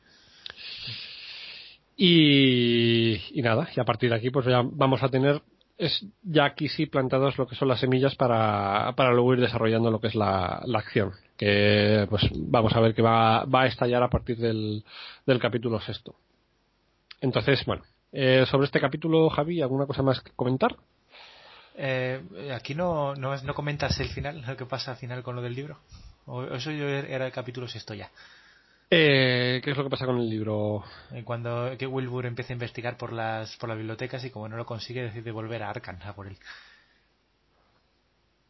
Y, 1.96 3.20
nada, 3.36 3.68
y 3.76 3.80
a 3.80 3.84
partir 3.84 4.10
de 4.10 4.16
aquí 4.16 4.30
pues 4.30 4.46
ya 4.46 4.62
vamos 4.64 5.02
a 5.02 5.08
tener 5.08 5.42
es 5.78 6.04
ya 6.22 6.44
aquí 6.44 6.68
sí 6.68 6.86
plantados 6.86 7.36
lo 7.38 7.46
que 7.46 7.56
son 7.56 7.68
las 7.68 7.80
semillas 7.80 8.14
para, 8.14 8.92
para 8.94 9.12
luego 9.12 9.34
ir 9.34 9.40
desarrollando 9.40 9.90
lo 9.90 10.00
que 10.00 10.08
es 10.08 10.14
la, 10.14 10.62
la 10.64 10.78
acción, 10.78 11.12
que 11.36 12.06
pues 12.08 12.28
vamos 12.34 12.74
a 12.74 12.80
ver 12.80 12.94
que 12.94 13.02
va, 13.02 13.44
va 13.44 13.62
a 13.62 13.66
estallar 13.66 14.02
a 14.02 14.10
partir 14.10 14.36
del, 14.36 14.84
del 15.26 15.38
capítulo 15.40 15.80
sexto. 15.80 16.14
Entonces, 17.20 17.64
bueno, 17.64 17.82
eh, 18.12 18.44
sobre 18.48 18.66
este 18.66 18.80
capítulo, 18.80 19.28
Javi, 19.30 19.62
¿alguna 19.62 19.86
cosa 19.86 20.02
más 20.02 20.20
que 20.20 20.32
comentar? 20.32 20.76
Eh, 21.76 22.20
aquí 22.54 22.74
no, 22.74 23.14
no, 23.14 23.34
no 23.42 23.54
comentas 23.54 23.98
el 24.00 24.08
final, 24.08 24.44
lo 24.46 24.56
que 24.56 24.66
pasa 24.66 24.92
al 24.92 24.98
final 24.98 25.22
con 25.22 25.34
lo 25.34 25.42
del 25.42 25.54
libro. 25.54 25.78
O 26.26 26.44
eso 26.44 26.70
era 26.70 27.26
el 27.26 27.32
capítulo 27.32 27.66
sexto 27.66 27.94
ya. 27.94 28.10
Eh, 28.94 29.62
¿Qué 29.64 29.70
es 29.70 29.76
lo 29.78 29.84
que 29.84 29.88
pasa 29.88 30.04
con 30.04 30.18
el 30.18 30.28
libro? 30.28 30.84
Eh, 31.14 31.22
cuando 31.24 31.74
que 31.78 31.86
Wilbur 31.86 32.26
empieza 32.26 32.52
a 32.52 32.56
investigar 32.56 32.98
por 32.98 33.10
las, 33.10 33.56
por 33.56 33.70
las 33.70 33.78
bibliotecas 33.78 34.22
y 34.26 34.30
como 34.30 34.50
no 34.50 34.58
lo 34.58 34.66
consigue 34.66 35.02
decide 35.02 35.30
volver 35.30 35.62
a 35.62 35.70
Arkham 35.70 35.96
a 36.04 36.12
por 36.12 36.26
él. 36.26 36.36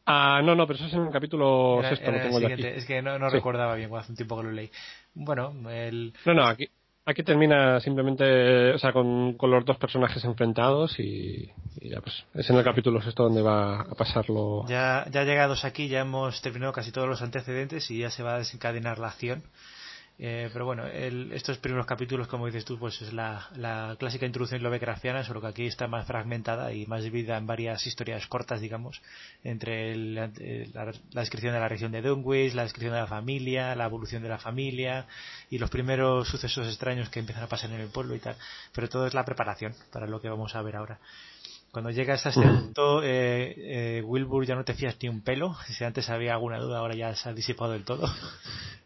Ah, 0.04 0.40
no, 0.42 0.56
no, 0.56 0.66
pero 0.66 0.78
eso 0.78 0.88
es 0.88 0.94
en 0.94 1.06
el 1.06 1.12
capítulo 1.12 1.80
sexto, 1.88 2.10
lo 2.10 2.20
tengo 2.20 2.38
aquí. 2.38 2.66
Es 2.66 2.84
que 2.86 3.00
no, 3.00 3.28
recordaba 3.28 3.76
bien, 3.76 3.94
hace 3.94 4.10
un 4.10 4.16
tiempo 4.16 4.36
que 4.38 4.42
lo 4.42 4.50
leí. 4.50 4.68
Bueno, 5.14 5.54
el... 5.70 6.12
No, 6.26 6.34
no, 6.34 6.44
aquí, 6.44 6.68
Aquí 7.04 7.24
termina 7.24 7.80
simplemente, 7.80 8.72
o 8.72 8.78
sea, 8.78 8.92
con, 8.92 9.36
los 9.40 9.64
dos 9.64 9.76
personajes 9.76 10.24
enfrentados 10.24 11.00
y, 11.00 11.50
ya 11.80 12.00
pues 12.00 12.24
es 12.34 12.48
en 12.48 12.56
el 12.56 12.64
capítulo 12.64 13.02
sexto 13.02 13.24
donde 13.24 13.42
va 13.42 13.80
a 13.80 13.94
pasarlo. 13.96 14.64
Ya, 14.68 15.06
ya 15.10 15.24
llegados 15.24 15.64
aquí 15.64 15.88
ya 15.88 16.00
hemos 16.00 16.40
terminado 16.42 16.72
casi 16.72 16.92
todos 16.92 17.08
los 17.08 17.20
antecedentes 17.20 17.90
y 17.90 17.98
ya 17.98 18.10
se 18.10 18.22
va 18.22 18.36
a 18.36 18.38
desencadenar 18.38 19.00
la 19.00 19.08
acción. 19.08 19.42
Eh, 20.24 20.50
pero 20.52 20.64
bueno, 20.64 20.86
estos 20.86 21.58
primeros 21.58 21.84
capítulos, 21.84 22.28
como 22.28 22.46
dices 22.46 22.64
tú, 22.64 22.78
pues 22.78 23.02
es 23.02 23.12
la, 23.12 23.96
clásica 23.98 24.24
introducción 24.24 24.62
lovecraftiana, 24.62 25.24
solo 25.24 25.40
que 25.40 25.48
aquí 25.48 25.66
está 25.66 25.88
más 25.88 26.06
fragmentada 26.06 26.72
y 26.72 26.86
más 26.86 27.02
dividida 27.02 27.36
en 27.36 27.44
varias 27.48 27.84
historias 27.88 28.24
cortas, 28.28 28.60
digamos, 28.60 29.02
entre 29.42 29.96
la, 29.96 30.30
descripción 31.10 31.54
de 31.54 31.58
la 31.58 31.68
región 31.68 31.90
de 31.90 32.02
Dunwich, 32.02 32.54
la 32.54 32.62
descripción 32.62 32.94
de 32.94 33.00
la 33.00 33.08
familia, 33.08 33.74
la 33.74 33.86
evolución 33.86 34.22
de 34.22 34.28
la 34.28 34.38
familia 34.38 35.08
y 35.50 35.58
los 35.58 35.70
primeros 35.70 36.28
sucesos 36.28 36.68
extraños 36.68 37.08
que 37.08 37.18
empiezan 37.18 37.42
a 37.42 37.48
pasar 37.48 37.72
en 37.72 37.80
el 37.80 37.88
pueblo 37.88 38.14
y 38.14 38.20
tal. 38.20 38.36
Pero 38.72 38.88
todo 38.88 39.08
es 39.08 39.14
la 39.14 39.24
preparación 39.24 39.74
para 39.90 40.06
lo 40.06 40.20
que 40.20 40.28
vamos 40.28 40.54
a 40.54 40.62
ver 40.62 40.76
ahora. 40.76 41.00
Cuando 41.72 41.90
llegas 41.90 42.26
a 42.26 42.28
este 42.28 42.42
punto, 42.42 43.02
eh, 43.02 43.54
eh, 43.56 44.02
Wilbur 44.04 44.44
ya 44.44 44.54
no 44.54 44.62
te 44.62 44.74
fías 44.74 44.94
ni 45.00 45.08
un 45.08 45.22
pelo. 45.22 45.56
Si 45.68 45.82
antes 45.82 46.10
había 46.10 46.34
alguna 46.34 46.58
duda, 46.58 46.78
ahora 46.78 46.94
ya 46.94 47.14
se 47.14 47.30
ha 47.30 47.32
disipado 47.32 47.72
del 47.72 47.86
todo. 47.86 48.12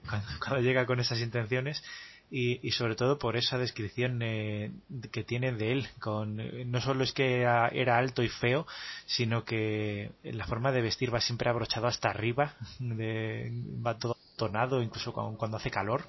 cuando, 0.39 0.61
llega 0.61 0.87
con 0.87 1.01
esas 1.01 1.19
intenciones. 1.19 1.83
Y, 2.31 2.71
sobre 2.73 2.97
todo 2.97 3.19
por 3.19 3.37
esa 3.37 3.57
descripción 3.57 4.21
eh, 4.23 4.71
que 5.11 5.25
tiene 5.25 5.51
de 5.53 5.73
él. 5.73 5.89
Con, 5.99 6.37
no 6.71 6.81
solo 6.81 7.03
es 7.03 7.13
que 7.13 7.41
era, 7.41 7.99
alto 7.99 8.23
y 8.23 8.29
feo, 8.29 8.69
sino 9.07 9.45
que 9.45 10.13
la 10.23 10.47
forma 10.47 10.71
de 10.71 10.83
vestir 10.83 11.13
va 11.13 11.21
siempre 11.21 11.51
abrochado 11.51 11.89
hasta 11.89 12.11
arriba. 12.11 12.55
va 12.81 13.99
todo 13.99 14.17
tonado, 14.37 14.81
incluso 14.81 15.13
cuando 15.13 15.57
hace 15.57 15.73
calor. 15.73 16.05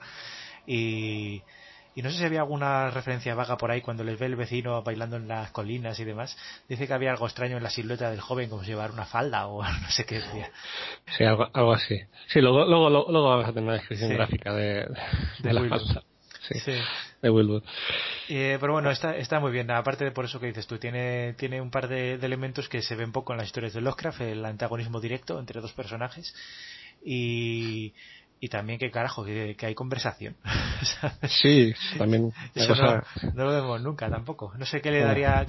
Y 0.68 1.42
y 1.98 2.04
no 2.04 2.12
sé 2.12 2.20
si 2.20 2.26
había 2.26 2.42
alguna 2.42 2.92
referencia 2.92 3.34
vaga 3.34 3.58
por 3.58 3.72
ahí 3.72 3.82
cuando 3.82 4.04
les 4.04 4.20
ve 4.20 4.28
el 4.28 4.36
vecino 4.36 4.84
bailando 4.84 5.16
en 5.16 5.28
las 5.28 5.50
colinas 5.50 6.00
y 6.00 6.04
demás. 6.04 6.38
Dice 6.70 6.86
que 6.86 6.94
había 6.94 7.10
algo 7.10 7.26
extraño 7.26 7.58
en 7.58 7.64
la 7.64 7.72
silueta 7.72 8.12
del 8.12 8.22
joven, 8.22 8.52
como 8.52 8.62
si 8.62 8.70
llevara 8.70 8.94
una 8.94 9.08
falda 9.08 9.48
o 9.48 9.64
no 9.82 9.90
sé 9.90 10.06
qué 10.06 10.20
decía. 10.20 10.52
Sí, 11.18 11.24
algo, 11.24 11.50
algo 11.52 11.74
así. 11.74 12.00
Sí, 12.28 12.40
luego, 12.40 12.66
luego, 12.66 12.92
luego, 12.92 13.30
vamos 13.30 13.46
a 13.46 13.52
tener 13.52 13.64
una 13.64 13.74
descripción 13.74 14.12
gráfica 14.12 14.54
de, 14.54 14.88
la 15.42 15.68
falda. 15.68 16.04
Sí, 16.48 16.72
de 17.24 17.30
Wilbur. 17.32 17.64
Eh, 18.30 18.58
pero 18.60 18.74
bueno, 18.74 18.92
está, 18.92 19.18
está 19.18 19.40
muy 19.40 19.52
bien. 19.52 19.72
Aparte 19.72 20.06
de 20.06 20.12
por 20.12 20.26
eso 20.26 20.40
que 20.40 20.46
dices 20.46 20.68
tú, 20.68 20.78
tiene, 20.78 21.34
tiene 21.34 21.60
un 21.62 21.72
par 21.72 21.88
de, 21.88 22.20
de 22.20 22.26
elementos 22.28 22.70
que 22.70 22.84
se 22.84 22.96
ven 22.96 23.12
poco 23.12 23.34
en 23.34 23.40
las 23.40 23.48
historias 23.48 23.74
de 23.74 23.82
Lovecraft, 23.82 24.22
el 24.22 24.46
antagonismo 24.46 25.02
directo 25.02 25.40
entre 25.40 25.62
dos 25.62 25.74
personajes. 25.74 26.32
Y, 27.04 27.94
y 28.40 28.50
también 28.50 28.80
que 28.80 28.92
carajo 28.92 29.26
que, 29.26 29.56
hay 29.60 29.76
conversación. 29.76 30.36
Sí 31.28 31.74
también 31.98 32.32
no, 32.56 33.46
lo 33.46 33.52
vemos 33.52 33.82
nunca 33.82 34.10
tampoco. 34.10 34.54
No 34.58 34.66
sé 34.66 34.82
qué 34.82 34.92
le 34.92 35.02
daría 35.02 35.44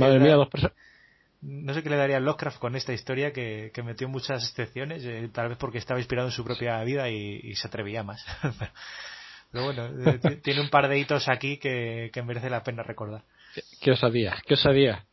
no 1.41 1.73
sé 1.73 1.83
qué 1.83 1.91
le 1.91 1.97
daría 1.97 2.17
a 2.17 2.21
Lovecraft 2.21 2.59
con 2.59 2.75
esta 2.75 2.93
historia 2.93 3.33
que, 3.33 3.71
metió 3.85 4.09
muchas 4.09 4.43
excepciones 4.43 5.05
eh, 5.05 5.29
tal 5.33 5.49
vez 5.49 5.59
porque 5.59 5.79
estaba 5.79 6.01
inspirado 6.01 6.29
en 6.29 6.33
su 6.33 6.45
propia 6.45 6.83
vida 6.83 7.09
y, 7.11 7.55
se 7.55 7.69
atrevía 7.69 8.03
más. 8.03 8.25
Pero 9.53 9.65
bueno 9.65 10.11
eh, 10.11 10.37
tiene 10.43 10.61
un 10.61 10.69
par 10.69 10.89
de 10.89 10.99
hitos 10.99 11.29
aquí 11.29 11.59
que, 11.59 12.11
merece 12.25 12.51
la 12.51 12.63
pena 12.63 12.83
recordar. 12.83 13.23
Qué, 13.81 13.93
osadía 13.93 14.37
qué 14.47 14.55
osadía. 14.55 15.05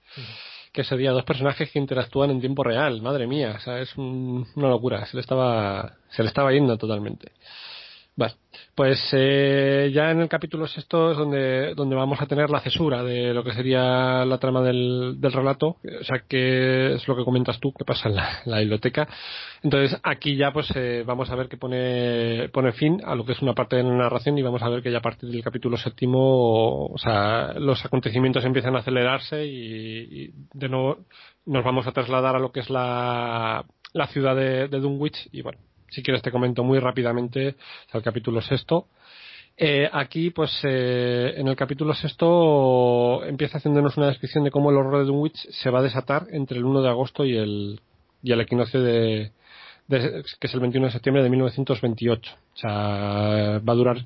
Que 0.73 0.83
sería 0.83 1.11
dos 1.11 1.23
personajes 1.23 1.71
que 1.71 1.79
interactúan 1.79 2.31
en 2.31 2.41
tiempo 2.41 2.61
real, 2.61 3.01
madre 3.01 3.27
mía, 3.27 3.55
o 3.57 3.59
sea, 3.61 3.79
es 3.79 3.95
una 3.95 4.67
locura, 4.67 5.05
se 5.05 5.15
le 5.15 5.21
estaba, 5.21 5.95
se 6.09 6.21
le 6.21 6.27
estaba 6.27 6.51
yendo 6.51 6.77
totalmente. 6.77 7.31
Vale, 8.17 8.35
pues 8.75 8.97
eh, 9.11 9.91
ya 9.93 10.09
en 10.11 10.21
el 10.21 10.29
capítulo 10.29 10.67
sexto 10.67 11.11
es 11.11 11.17
donde, 11.17 11.75
donde 11.75 11.97
vamos 11.97 12.21
a 12.21 12.25
tener 12.25 12.49
la 12.49 12.61
cesura 12.61 13.03
de 13.03 13.33
lo 13.33 13.43
que 13.43 13.51
sería 13.51 14.23
la 14.23 14.37
trama 14.37 14.61
del, 14.61 15.19
del 15.19 15.33
relato, 15.33 15.67
o 15.67 16.03
sea 16.03 16.23
que 16.25 16.93
es 16.93 17.05
lo 17.09 17.17
que 17.17 17.25
comentas 17.25 17.59
tú, 17.59 17.73
que 17.73 17.83
pasa 17.83 18.07
en 18.07 18.15
la, 18.15 18.59
biblioteca. 18.59 19.05
Entonces 19.63 19.99
aquí 20.01 20.37
ya 20.37 20.53
pues 20.53 20.71
eh, 20.75 21.03
vamos 21.05 21.29
a 21.29 21.35
ver 21.35 21.49
que 21.49 21.57
pone, 21.57 22.47
pone 22.53 22.71
fin 22.71 23.01
a 23.03 23.15
lo 23.15 23.25
que 23.25 23.33
es 23.33 23.41
una 23.41 23.53
parte 23.53 23.75
de 23.75 23.83
la 23.83 23.97
narración 23.97 24.37
y 24.37 24.43
vamos 24.43 24.63
a 24.63 24.69
ver 24.69 24.81
que 24.81 24.93
ya 24.93 24.99
a 24.99 25.01
partir 25.01 25.29
del 25.29 25.43
capítulo 25.43 25.75
séptimo, 25.75 26.85
o 26.85 26.97
sea, 26.97 27.53
los 27.59 27.83
acontecimientos 27.83 28.45
empiezan 28.45 28.77
a 28.77 28.79
acelerarse 28.79 29.45
y, 29.45 30.31
de 30.53 30.69
nuevo 30.69 30.99
nos 31.45 31.65
vamos 31.65 31.85
a 31.85 31.91
trasladar 31.91 32.37
a 32.37 32.39
lo 32.39 32.53
que 32.53 32.61
es 32.61 32.69
la, 32.69 33.65
la 33.91 34.07
ciudad 34.07 34.37
de, 34.37 34.69
de 34.69 34.79
Dunwich 34.79 35.27
y 35.33 35.41
bueno, 35.41 35.59
si 35.89 36.03
quieres 36.03 36.21
te 36.21 36.31
comento 36.31 36.63
muy 36.63 36.79
rápidamente 36.79 37.55
el 37.93 38.03
capítulo 38.03 38.41
sexto. 38.41 38.87
Eh, 39.57 39.89
aquí, 39.91 40.31
pues, 40.31 40.51
eh, 40.63 41.33
en 41.37 41.47
el 41.47 41.55
capítulo 41.55 41.93
sexto 41.93 43.23
empieza 43.23 43.57
haciéndonos 43.57 43.95
una 43.95 44.07
descripción 44.07 44.43
de 44.43 44.51
cómo 44.51 44.69
el 44.69 44.77
horror 44.77 44.99
de 44.99 45.05
Dunwich 45.05 45.47
se 45.49 45.69
va 45.69 45.79
a 45.79 45.83
desatar 45.83 46.27
entre 46.31 46.57
el 46.57 46.65
1 46.65 46.81
de 46.81 46.89
agosto 46.89 47.23
y 47.23 47.37
el, 47.37 47.79
y 48.21 48.33
el 48.33 48.41
equinoccio 48.41 48.81
de, 48.83 49.31
que 49.87 50.47
es 50.47 50.53
el 50.53 50.59
21 50.59 50.87
de 50.87 50.93
septiembre 50.93 51.23
de 51.23 51.29
1928. 51.29 52.31
O 52.53 52.57
sea, 52.57 52.69
va 53.59 53.73
a 53.73 53.75
durar 53.75 54.05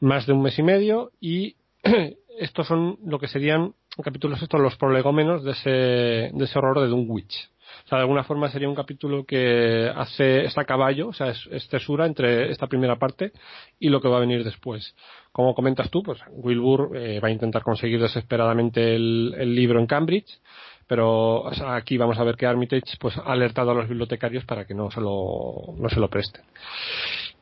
más 0.00 0.26
de 0.26 0.32
un 0.32 0.42
mes 0.42 0.58
y 0.58 0.62
medio 0.62 1.12
y 1.20 1.54
estos 2.40 2.66
son 2.66 2.98
lo 3.04 3.20
que 3.20 3.28
serían, 3.28 3.74
el 3.96 4.04
capítulo 4.04 4.36
sexto, 4.36 4.58
los 4.58 4.76
prolegómenos 4.76 5.44
de 5.44 5.52
ese, 5.52 5.70
de 5.70 6.44
ese 6.44 6.58
horror 6.58 6.80
de 6.80 6.88
Dunwich. 6.88 7.50
O 7.84 7.88
sea, 7.88 7.98
de 7.98 8.02
alguna 8.02 8.24
forma 8.24 8.48
sería 8.50 8.68
un 8.68 8.74
capítulo 8.74 9.24
que 9.24 9.90
hace, 9.94 10.44
está 10.44 10.64
caballo, 10.64 11.08
o 11.08 11.12
sea, 11.12 11.28
es, 11.28 11.68
tesura 11.68 12.06
entre 12.06 12.50
esta 12.50 12.66
primera 12.66 12.96
parte 12.96 13.32
y 13.78 13.88
lo 13.88 14.00
que 14.00 14.08
va 14.08 14.18
a 14.18 14.20
venir 14.20 14.44
después. 14.44 14.94
Como 15.32 15.54
comentas 15.54 15.90
tú, 15.90 16.02
pues 16.02 16.20
Wilbur 16.30 16.96
eh, 16.96 17.20
va 17.20 17.28
a 17.28 17.32
intentar 17.32 17.62
conseguir 17.62 18.00
desesperadamente 18.00 18.94
el, 18.94 19.54
libro 19.54 19.80
en 19.80 19.86
Cambridge, 19.86 20.40
pero 20.86 21.48
aquí 21.68 21.96
vamos 21.96 22.18
a 22.18 22.24
ver 22.24 22.36
que 22.36 22.46
Armitage 22.46 22.96
pues, 22.98 23.16
ha 23.18 23.32
alertado 23.32 23.70
a 23.70 23.74
los 23.74 23.88
bibliotecarios 23.88 24.44
para 24.44 24.64
que 24.64 24.74
no 24.74 24.90
se 24.90 25.00
lo, 25.00 25.74
no 25.76 25.88
se 25.88 26.00
lo 26.00 26.08
presten. 26.08 26.42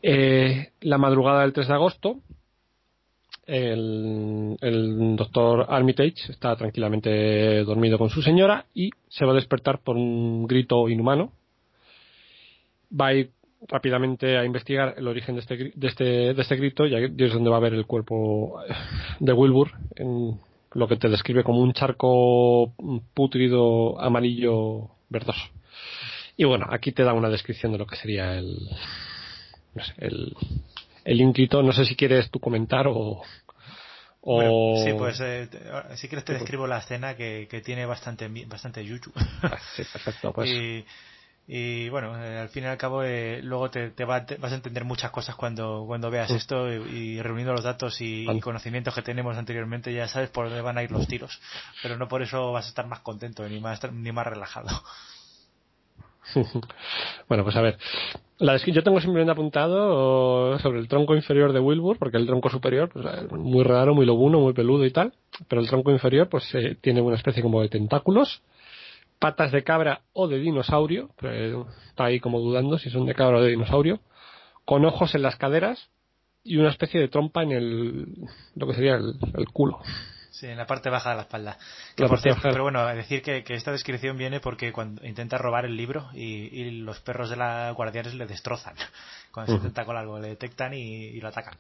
Eh, 0.03 0.73
la 0.81 0.99
madrugada 0.99 1.43
del 1.43 1.53
3 1.53 1.69
de 1.69 1.75
agosto, 1.75 2.17
el, 3.47 5.17
doctor 5.17 5.67
Armitage 5.69 6.31
está 6.31 6.57
tranquilamente 6.57 7.63
dormido 7.65 7.99
con 7.99 8.11
su 8.11 8.23
señora 8.23 8.67
y 8.75 8.91
se 9.09 9.25
va 9.25 9.33
a 9.33 9.37
despertar 9.37 9.81
por 9.81 9.97
un 9.97 10.47
grito 10.47 10.89
inhumano. 10.89 11.33
Va 12.99 13.09
a 13.09 13.15
ir 13.15 13.31
rápidamente 13.69 14.37
a 14.37 14.45
investigar 14.45 14.95
el 14.99 15.09
origen 15.09 15.37
de 15.37 15.41
este, 15.41 15.73
de 15.75 15.89
este, 15.89 16.05
de 16.35 16.43
este 16.43 16.57
grito 16.57 16.87
y 16.87 16.95
es 16.95 17.33
donde 17.33 17.51
va 17.51 17.57
a 17.57 17.61
ver 17.61 17.75
el 17.75 17.87
cuerpo 17.87 18.61
de 19.21 19.33
Wilbur 19.33 19.71
en 19.97 20.39
lo 20.73 20.89
que 20.89 20.97
te 20.97 21.09
describe 21.09 21.43
como 21.43 21.61
un 21.61 21.73
charco 21.73 22.75
putrido 23.15 23.99
amarillo 24.01 24.91
verdoso. 25.09 25.41
Y 26.37 26.45
bueno, 26.45 26.67
aquí 26.69 26.93
te 26.93 27.03
da 27.03 27.15
una 27.15 27.31
descripción 27.31 27.73
de 27.73 27.79
lo 27.79 27.87
que 27.87 27.97
sería 27.97 28.37
el, 28.37 28.57
no 29.75 29.83
sé, 29.83 29.95
el, 29.99 30.35
el 31.07 31.21
inquito. 31.21 31.63
No 31.63 31.73
sé 31.73 31.85
si 31.85 31.97
quieres 31.97 32.31
tú 32.31 32.41
comentar 32.41 32.87
o. 32.89 33.23
o... 34.21 34.85
sí, 34.85 34.93
pues 34.93 35.21
eh, 35.21 35.49
si 35.95 36.09
quieres 36.09 36.25
te 36.25 36.35
describo 36.35 36.67
la 36.67 36.79
escena 36.79 37.17
que, 37.17 37.47
que 37.49 37.61
tiene 37.63 37.87
bastante 37.87 38.29
bastante 38.47 38.85
yuyu. 38.85 39.13
Ah, 39.43 39.59
sí, 39.75 39.85
perfecto. 39.91 40.33
Pues. 40.33 40.51
y, 40.51 40.85
y 41.49 41.89
bueno, 41.91 42.21
eh, 42.21 42.41
al 42.41 42.49
fin 42.49 42.65
y 42.65 42.67
al 42.67 42.77
cabo 42.77 43.05
eh, 43.05 43.41
luego 43.41 43.71
te, 43.71 43.91
te, 43.91 44.05
vas 44.05 44.27
a 44.29 44.55
entender 44.55 44.85
muchas 44.85 45.13
cosas 45.13 45.37
cuando, 45.37 45.85
cuando 45.87 46.11
veas 46.11 46.31
mm. 46.31 46.35
esto 46.35 46.73
y, 46.73 47.23
reuniendo 47.23 47.53
los 47.53 47.63
datos 47.63 48.01
y, 48.01 48.27
conocimientos 48.41 48.93
que 48.95 49.03
tenemos 49.03 49.37
anteriormente 49.37 49.93
ya 49.93 50.09
sabes 50.09 50.29
por 50.31 50.47
dónde 50.47 50.61
van 50.61 50.77
a 50.77 50.83
ir 50.83 50.91
los 50.91 51.07
tiros, 51.07 51.41
pero 51.83 51.97
no 51.97 52.09
por 52.09 52.23
eso 52.23 52.51
vas 52.51 52.67
a 52.67 52.69
estar 52.69 52.89
más 52.89 52.99
contento 53.01 53.49
ni 53.49 53.61
más, 53.61 53.81
ni 53.93 54.11
más 54.11 54.27
relajado. 54.27 54.83
bueno, 57.29 57.45
pues 57.45 57.55
a 57.55 57.61
ver. 57.61 57.79
La 58.39 58.57
yo 58.59 58.83
tengo 58.83 59.01
simplemente 59.01 59.33
apuntado 59.33 60.59
sobre 60.59 60.81
el 60.81 60.89
tronco 60.89 61.15
inferior 61.15 61.55
de 61.55 61.61
Wilbur, 61.61 61.99
porque 61.99 62.19
el 62.19 62.27
tronco 62.27 62.51
superior, 62.51 62.91
pues, 62.93 63.07
muy 63.33 63.65
raro, 63.65 63.95
muy 63.95 64.05
lobuno, 64.05 64.41
muy 64.41 64.53
peludo 64.53 64.85
y 64.85 64.91
tal, 64.91 65.15
pero 65.49 65.63
el 65.63 65.69
tronco 65.69 65.91
inferior, 65.91 66.29
pues 66.29 66.55
eh, 66.55 66.77
tiene 66.81 67.01
una 67.01 67.17
especie 67.17 67.43
como 67.43 67.63
de 67.63 67.71
tentáculos, 67.71 68.43
patas 69.19 69.53
de 69.53 69.63
cabra 69.65 70.03
o 70.13 70.29
de 70.29 70.39
dinosaurio, 70.39 71.09
está 71.89 72.05
ahí 72.05 72.21
como 72.21 72.41
dudando 72.41 72.79
si 72.79 72.91
son 72.91 73.07
de 73.07 73.15
cabra 73.15 73.39
o 73.39 73.43
de 73.43 73.51
dinosaurio, 73.51 74.01
con 74.67 74.85
ojos 74.85 75.15
en 75.15 75.23
las 75.23 75.37
caderas 75.37 75.89
y 76.45 76.59
una 76.59 76.69
especie 76.69 77.01
de 77.01 77.09
trompa 77.09 77.43
en 77.43 77.53
el, 77.53 78.07
lo 78.55 78.67
que 78.67 78.75
sería 78.75 78.97
el, 78.97 79.49
culo. 79.53 79.81
Sí, 80.39 80.47
en 80.49 80.59
la 80.59 80.67
parte 80.67 80.91
baja 80.91 81.11
de 81.11 81.17
la 81.17 81.23
espalda. 81.23 81.57
pero 81.97 82.63
bueno, 82.63 82.87
decir 82.95 83.23
que, 83.23 83.43
esta 83.49 83.73
descripción 83.73 84.19
viene 84.19 84.39
porque 84.39 84.71
cuando 84.71 85.03
intenta 85.07 85.39
robar 85.39 85.65
el 85.65 85.75
libro 85.75 86.11
y, 86.13 86.83
los 86.83 87.01
perros 87.01 87.31
de 87.31 87.37
la 87.37 87.71
guardianes 87.71 88.13
le 88.13 88.27
destrozan. 88.27 88.75
Cuando 89.37 89.53
se 89.53 89.57
intenta 89.59 89.85
con 89.85 89.99
algo, 89.99 90.19
le 90.19 90.29
detectan 90.29 90.73
y, 90.73 91.21
lo 91.21 91.29
atacan. 91.29 91.59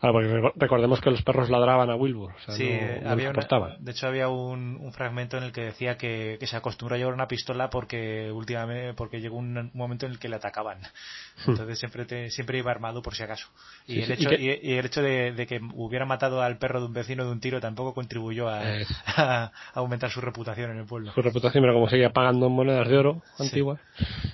Ah, 0.00 0.12
porque 0.12 0.28
recordemos 0.54 1.00
que 1.00 1.10
los 1.10 1.22
perros 1.22 1.50
ladraban 1.50 1.90
a 1.90 1.96
Wilbur. 1.96 2.32
sí, 2.50 2.70
había 3.04 3.32
de 3.32 3.90
hecho 3.90 4.06
había 4.06 4.28
un, 4.28 4.92
fragmento 4.92 5.36
en 5.36 5.42
el 5.42 5.50
que 5.50 5.62
decía 5.62 5.96
que, 5.96 6.38
se 6.40 6.56
acostumbró 6.56 6.94
a 6.94 6.98
llevar 6.98 7.14
una 7.14 7.26
pistola 7.26 7.68
porque 7.68 8.30
últimamente 8.30 8.94
porque 8.94 9.20
llegó 9.20 9.38
un, 9.38 9.72
momento 9.74 10.06
en 10.06 10.12
el 10.12 10.20
que 10.20 10.28
le 10.28 10.36
atacaban. 10.36 10.78
Hmm. 10.78 11.50
Entonces 11.50 11.80
siempre 11.80 12.30
siempre 12.30 12.58
iba 12.58 12.70
armado 12.70 13.02
por 13.02 13.16
si 13.16 13.24
acaso. 13.24 13.48
Y 13.88 14.02
el 14.02 14.12
hecho, 14.12 14.32
y, 14.32 14.74
el 14.74 14.86
hecho 14.86 15.02
de, 15.02 15.46
que 15.48 15.58
hubiera 15.74 16.06
matado 16.06 16.42
al 16.42 16.58
perro 16.58 16.78
de 16.78 16.86
un 16.86 16.92
vecino 16.92 17.24
de 17.24 17.32
un 17.32 17.40
tiro 17.40 17.60
tampoco 17.60 17.92
contribuyó 17.92 18.48
a, 19.16 19.50
aumentar 19.74 20.12
su 20.12 20.20
reputación 20.20 20.70
en 20.70 20.78
el 20.78 20.86
pueblo. 20.86 21.10
Su 21.12 21.22
reputación, 21.22 21.64
pero 21.64 21.74
como 21.74 21.88
seguía 21.88 22.10
pagando 22.10 22.48
monedas 22.48 22.86
de 22.88 22.96
oro 22.96 23.22
antiguas, 23.36 23.80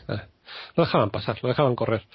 eh, 0.08 0.20
lo 0.76 0.84
dejaban 0.84 1.10
pasar, 1.10 1.38
lo 1.42 1.48
dejaban 1.48 1.74
correr. 1.74 2.06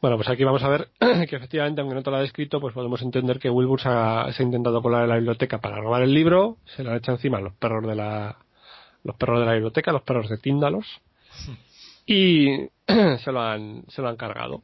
Bueno, 0.00 0.16
pues 0.16 0.28
aquí 0.28 0.44
vamos 0.44 0.62
a 0.62 0.68
ver 0.68 0.88
que 1.28 1.36
efectivamente, 1.36 1.80
aunque 1.80 1.94
no 1.94 2.02
te 2.02 2.10
lo 2.10 2.16
ha 2.16 2.20
descrito, 2.20 2.60
pues 2.60 2.74
podemos 2.74 3.02
entender 3.02 3.38
que 3.38 3.50
Wilbur 3.50 3.80
se 3.80 3.88
ha, 3.88 4.30
intentado 4.38 4.82
colar 4.82 5.04
en 5.04 5.08
la 5.10 5.16
biblioteca 5.16 5.58
para 5.58 5.80
robar 5.80 6.02
el 6.02 6.14
libro, 6.14 6.56
se 6.64 6.82
le 6.82 6.90
han 6.90 6.96
hecho 6.96 7.12
encima 7.12 7.40
los 7.40 7.54
perros 7.54 7.86
de 7.86 7.94
la, 7.94 8.36
los 9.04 9.16
perros 9.16 9.40
de 9.40 9.46
la 9.46 9.52
biblioteca, 9.52 9.92
los 9.92 10.02
perros 10.02 10.28
de 10.28 10.38
Tíndalos, 10.38 10.86
y 12.06 12.68
se 12.86 13.32
lo 13.32 13.40
han, 13.40 13.84
se 13.88 14.02
lo 14.02 14.08
han 14.08 14.16
cargado 14.16 14.62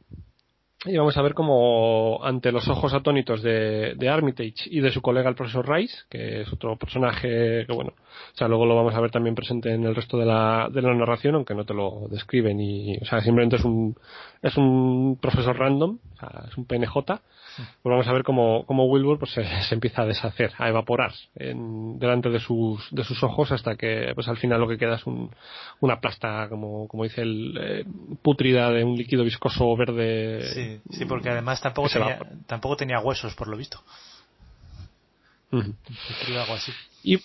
y 0.87 0.97
vamos 0.97 1.17
a 1.17 1.21
ver 1.21 1.33
cómo 1.33 2.19
ante 2.23 2.51
los 2.51 2.67
ojos 2.67 2.93
atónitos 2.93 3.41
de, 3.41 3.95
de, 3.95 4.09
Armitage 4.09 4.65
y 4.65 4.79
de 4.79 4.91
su 4.91 5.01
colega 5.01 5.29
el 5.29 5.35
profesor 5.35 5.67
Rice, 5.69 5.95
que 6.09 6.41
es 6.41 6.53
otro 6.53 6.75
personaje 6.75 7.65
que 7.65 7.73
bueno, 7.73 7.93
o 8.33 8.37
sea, 8.37 8.47
luego 8.47 8.65
lo 8.65 8.75
vamos 8.75 8.95
a 8.95 9.01
ver 9.01 9.11
también 9.11 9.35
presente 9.35 9.73
en 9.73 9.83
el 9.83 9.95
resto 9.95 10.17
de 10.17 10.25
la, 10.25 10.69
de 10.71 10.81
la 10.81 10.93
narración, 10.93 11.35
aunque 11.35 11.55
no 11.55 11.65
te 11.65 11.73
lo 11.73 12.07
describen 12.09 12.59
y, 12.59 12.97
o 12.97 13.05
sea, 13.05 13.21
simplemente 13.21 13.57
es 13.57 13.65
un, 13.65 13.95
es 14.41 14.55
un 14.57 15.17
profesor 15.21 15.57
random, 15.57 15.99
o 16.13 16.17
sea, 16.17 16.45
es 16.47 16.57
un 16.57 16.65
PNJ, 16.65 16.93
pues 17.57 17.91
vamos 17.91 18.07
a 18.07 18.13
ver 18.13 18.23
cómo, 18.23 18.65
cómo 18.65 18.85
Wilbur 18.85 19.17
pues, 19.17 19.31
se, 19.31 19.73
empieza 19.73 20.03
a 20.03 20.05
deshacer, 20.05 20.51
a 20.57 20.69
evaporar 20.69 21.11
en, 21.35 21.97
delante 21.97 22.29
de 22.29 22.39
sus, 22.39 22.87
de 22.91 23.03
sus 23.03 23.23
ojos 23.23 23.51
hasta 23.51 23.75
que 23.75 24.11
pues 24.13 24.27
al 24.27 24.37
final 24.37 24.59
lo 24.59 24.67
que 24.67 24.77
queda 24.77 24.95
es 24.95 25.05
un, 25.07 25.31
una 25.79 25.99
plasta, 25.99 26.47
como, 26.49 26.87
como 26.87 27.03
dice 27.03 27.21
el 27.21 27.57
eh, 27.59 27.85
putrida 28.21 28.71
de 28.71 28.83
un 28.83 28.95
líquido 28.95 29.23
viscoso 29.23 29.75
verde. 29.75 30.76
Sí 30.89 31.05
porque 31.05 31.29
además 31.29 31.61
tampoco 31.61 31.89
tenía, 31.89 32.19
tampoco 32.45 32.77
tenía 32.77 32.99
huesos 32.99 33.35
por 33.35 33.47
lo 33.47 33.57
visto. 33.57 33.81
algo 35.51 36.53
así. 36.53 36.71
Y 37.03 37.19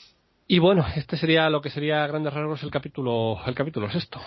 y 0.53 0.59
bueno, 0.59 0.85
este 0.97 1.17
sería 1.17 1.49
lo 1.49 1.63
que 1.63 1.71
sería 1.71 2.05
a 2.05 2.07
grandes 2.07 2.35
rasgos 2.35 2.63
el 2.63 2.71
capítulo, 2.71 3.41
el 3.47 3.55
capítulo 3.55 3.91
sexto, 3.91 4.21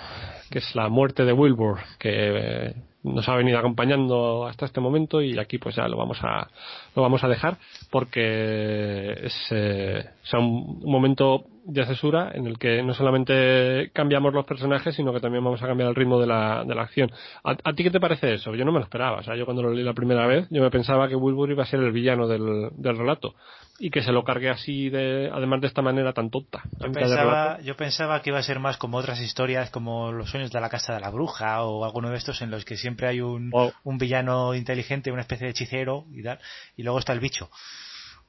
que 0.49 0.57
es 0.57 0.75
la 0.75 0.89
muerte 0.89 1.23
de 1.23 1.33
Wilbur, 1.33 1.77
que 1.99 2.09
eh, 2.11 2.75
nos 3.03 3.29
ha 3.29 3.35
venido 3.35 3.59
acompañando 3.59 4.47
hasta 4.47 4.65
este 4.65 4.81
momento 4.81 5.21
y 5.21 5.37
aquí 5.37 5.59
pues 5.59 5.75
ya 5.75 5.87
lo 5.87 5.97
vamos 5.97 6.17
a, 6.23 6.47
lo 6.95 7.03
vamos 7.03 7.23
a 7.23 7.27
dejar 7.27 7.57
porque 7.91 9.11
es 9.23 9.35
eh, 9.51 10.09
un, 10.33 10.79
momento 10.83 11.45
de 11.67 11.85
cesura 11.85 12.31
en 12.33 12.45
el 12.45 12.59
que 12.59 12.83
no 12.83 12.93
solamente 12.93 13.89
cambiamos 13.93 14.33
los 14.33 14.45
personajes, 14.45 14.95
sino 14.95 15.11
que 15.13 15.19
también 15.19 15.43
vamos 15.43 15.61
a 15.61 15.67
cambiar 15.67 15.89
el 15.89 15.95
ritmo 15.95 16.19
de 16.19 16.27
la, 16.27 16.63
de 16.63 16.75
la 16.75 16.83
acción. 16.83 17.11
¿A, 17.43 17.73
ti 17.73 17.83
qué 17.83 17.91
te 17.91 17.99
parece 17.99 18.35
eso? 18.35 18.53
Yo 18.55 18.65
no 18.65 18.71
me 18.71 18.79
lo 18.79 18.85
esperaba. 18.85 19.17
O 19.17 19.23
sea, 19.23 19.35
yo 19.35 19.45
cuando 19.45 19.63
lo 19.63 19.71
leí 19.71 19.83
la 19.83 19.93
primera 19.93 20.27
vez, 20.27 20.47
yo 20.51 20.61
me 20.61 20.69
pensaba 20.69 21.07
que 21.07 21.15
Wilbur 21.15 21.51
iba 21.51 21.63
a 21.63 21.65
ser 21.65 21.79
el 21.79 21.91
villano 21.91 22.27
del, 22.27 22.69
del 22.77 22.97
relato 22.97 23.35
y 23.77 23.89
que 23.89 24.01
se 24.01 24.11
lo 24.11 24.23
cargue 24.23 24.49
así 24.49 24.89
de 24.89 25.29
además 25.33 25.59
de 25.59 25.67
esta 25.67 25.81
manera 25.81 26.13
tan 26.13 26.29
tonta 26.29 26.63
yo 26.79 26.91
pensaba, 26.93 27.59
yo 27.59 27.75
pensaba 27.75 28.21
que 28.21 28.29
iba 28.29 28.39
a 28.39 28.43
ser 28.43 28.59
más 28.59 28.77
como 28.77 28.97
otras 28.97 29.19
historias 29.19 29.69
como 29.69 30.13
los 30.13 30.29
sueños 30.29 30.49
de 30.51 30.61
la 30.61 30.69
casa 30.69 30.93
de 30.93 31.01
la 31.01 31.09
bruja 31.09 31.61
o 31.63 31.83
alguno 31.83 32.09
de 32.09 32.17
estos 32.17 32.41
en 32.41 32.51
los 32.51 32.63
que 32.63 32.77
siempre 32.77 33.09
hay 33.09 33.19
un, 33.19 33.51
un 33.83 33.97
villano 33.97 34.55
inteligente 34.55 35.11
una 35.11 35.23
especie 35.23 35.47
de 35.47 35.51
hechicero 35.51 36.05
y 36.13 36.23
tal 36.23 36.39
y 36.77 36.83
luego 36.83 36.99
está 36.99 37.11
el 37.11 37.19
bicho 37.19 37.49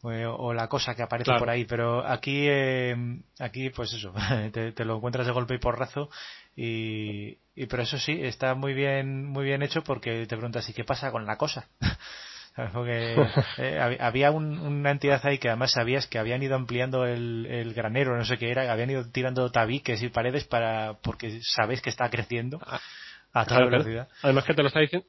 o, 0.06 0.55
la 0.55 0.69
cosa 0.69 0.94
que 0.94 1.03
aparece 1.03 1.33
por 1.39 1.51
ahí 1.51 1.65
pero 1.65 2.06
aquí 2.06 2.47
eh, 2.49 2.97
aquí 3.39 3.71
pues 3.71 3.92
eso 3.92 4.12
te, 4.53 4.85
lo 4.85 4.97
encuentras 4.97 5.26
de 5.26 5.33
golpe 5.33 5.55
y 5.55 5.58
porrazo 5.58 6.08
y, 6.55 7.39
y 7.55 7.67
pero 7.67 7.83
eso 7.83 7.99
sí 7.99 8.19
está 8.22 8.55
muy 8.55 8.74
bien 8.74 9.26
muy 9.26 9.44
bien 9.44 9.62
hecho 9.62 9.83
porque 9.83 10.26
te 10.26 10.37
preguntas 10.37 10.69
y 10.69 10.72
qué 10.72 10.85
pasa 10.85 11.10
con 11.10 11.26
la 11.26 11.37
cosa 11.37 11.69
porque 12.72 13.17
eh, 13.58 13.99
había 14.01 14.31
una 14.31 14.90
entidad 14.90 15.21
ahí 15.24 15.39
que 15.39 15.49
además 15.49 15.72
sabías 15.72 16.06
que 16.06 16.19
habían 16.19 16.42
ido 16.42 16.55
ampliando 16.55 17.05
el, 17.05 17.72
granero, 17.74 18.17
no 18.17 18.24
sé 18.24 18.39
qué 18.39 18.51
era, 18.51 18.71
habían 18.72 18.90
ido 18.90 19.10
tirando 19.10 19.51
tabiques 19.51 20.03
y 20.03 20.08
paredes 20.08 20.44
para 20.44 20.94
porque 21.03 21.40
sabéis 21.42 21.83
que 21.83 21.90
está 21.90 22.08
creciendo 22.08 22.58
ah, 22.67 22.81
a, 23.33 23.44
toda 23.44 23.65
velocidad. 23.65 24.08
Además 24.22 24.44
que 24.44 24.55
te 24.55 24.62
lo 24.62 24.69
está 24.69 24.81
diciendo 24.81 25.06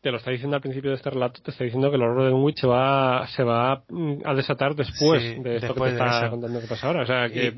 te 0.00 0.10
lo 0.10 0.18
está 0.18 0.30
diciendo 0.30 0.56
al 0.56 0.62
principio 0.62 0.90
de 0.90 0.96
este 0.96 1.10
relato, 1.10 1.40
te 1.42 1.50
está 1.50 1.64
diciendo 1.64 1.90
que 1.90 1.96
el 1.96 2.02
horror 2.02 2.24
de 2.24 2.30
Dunwich 2.30 2.60
se 2.60 2.66
va, 2.66 3.26
se 3.28 3.42
va 3.42 3.82
mm, 3.88 4.22
a 4.24 4.34
desatar 4.34 4.74
después 4.74 5.22
de 5.42 5.56
esto 5.56 5.74
que 5.74 5.80
te 5.80 5.88
está 5.90 6.30
contando 6.30 6.60
que 6.60 6.66
pasa 6.66 6.86
ahora. 6.86 7.02
O 7.02 7.06
sea, 7.06 7.28
que 7.28 7.52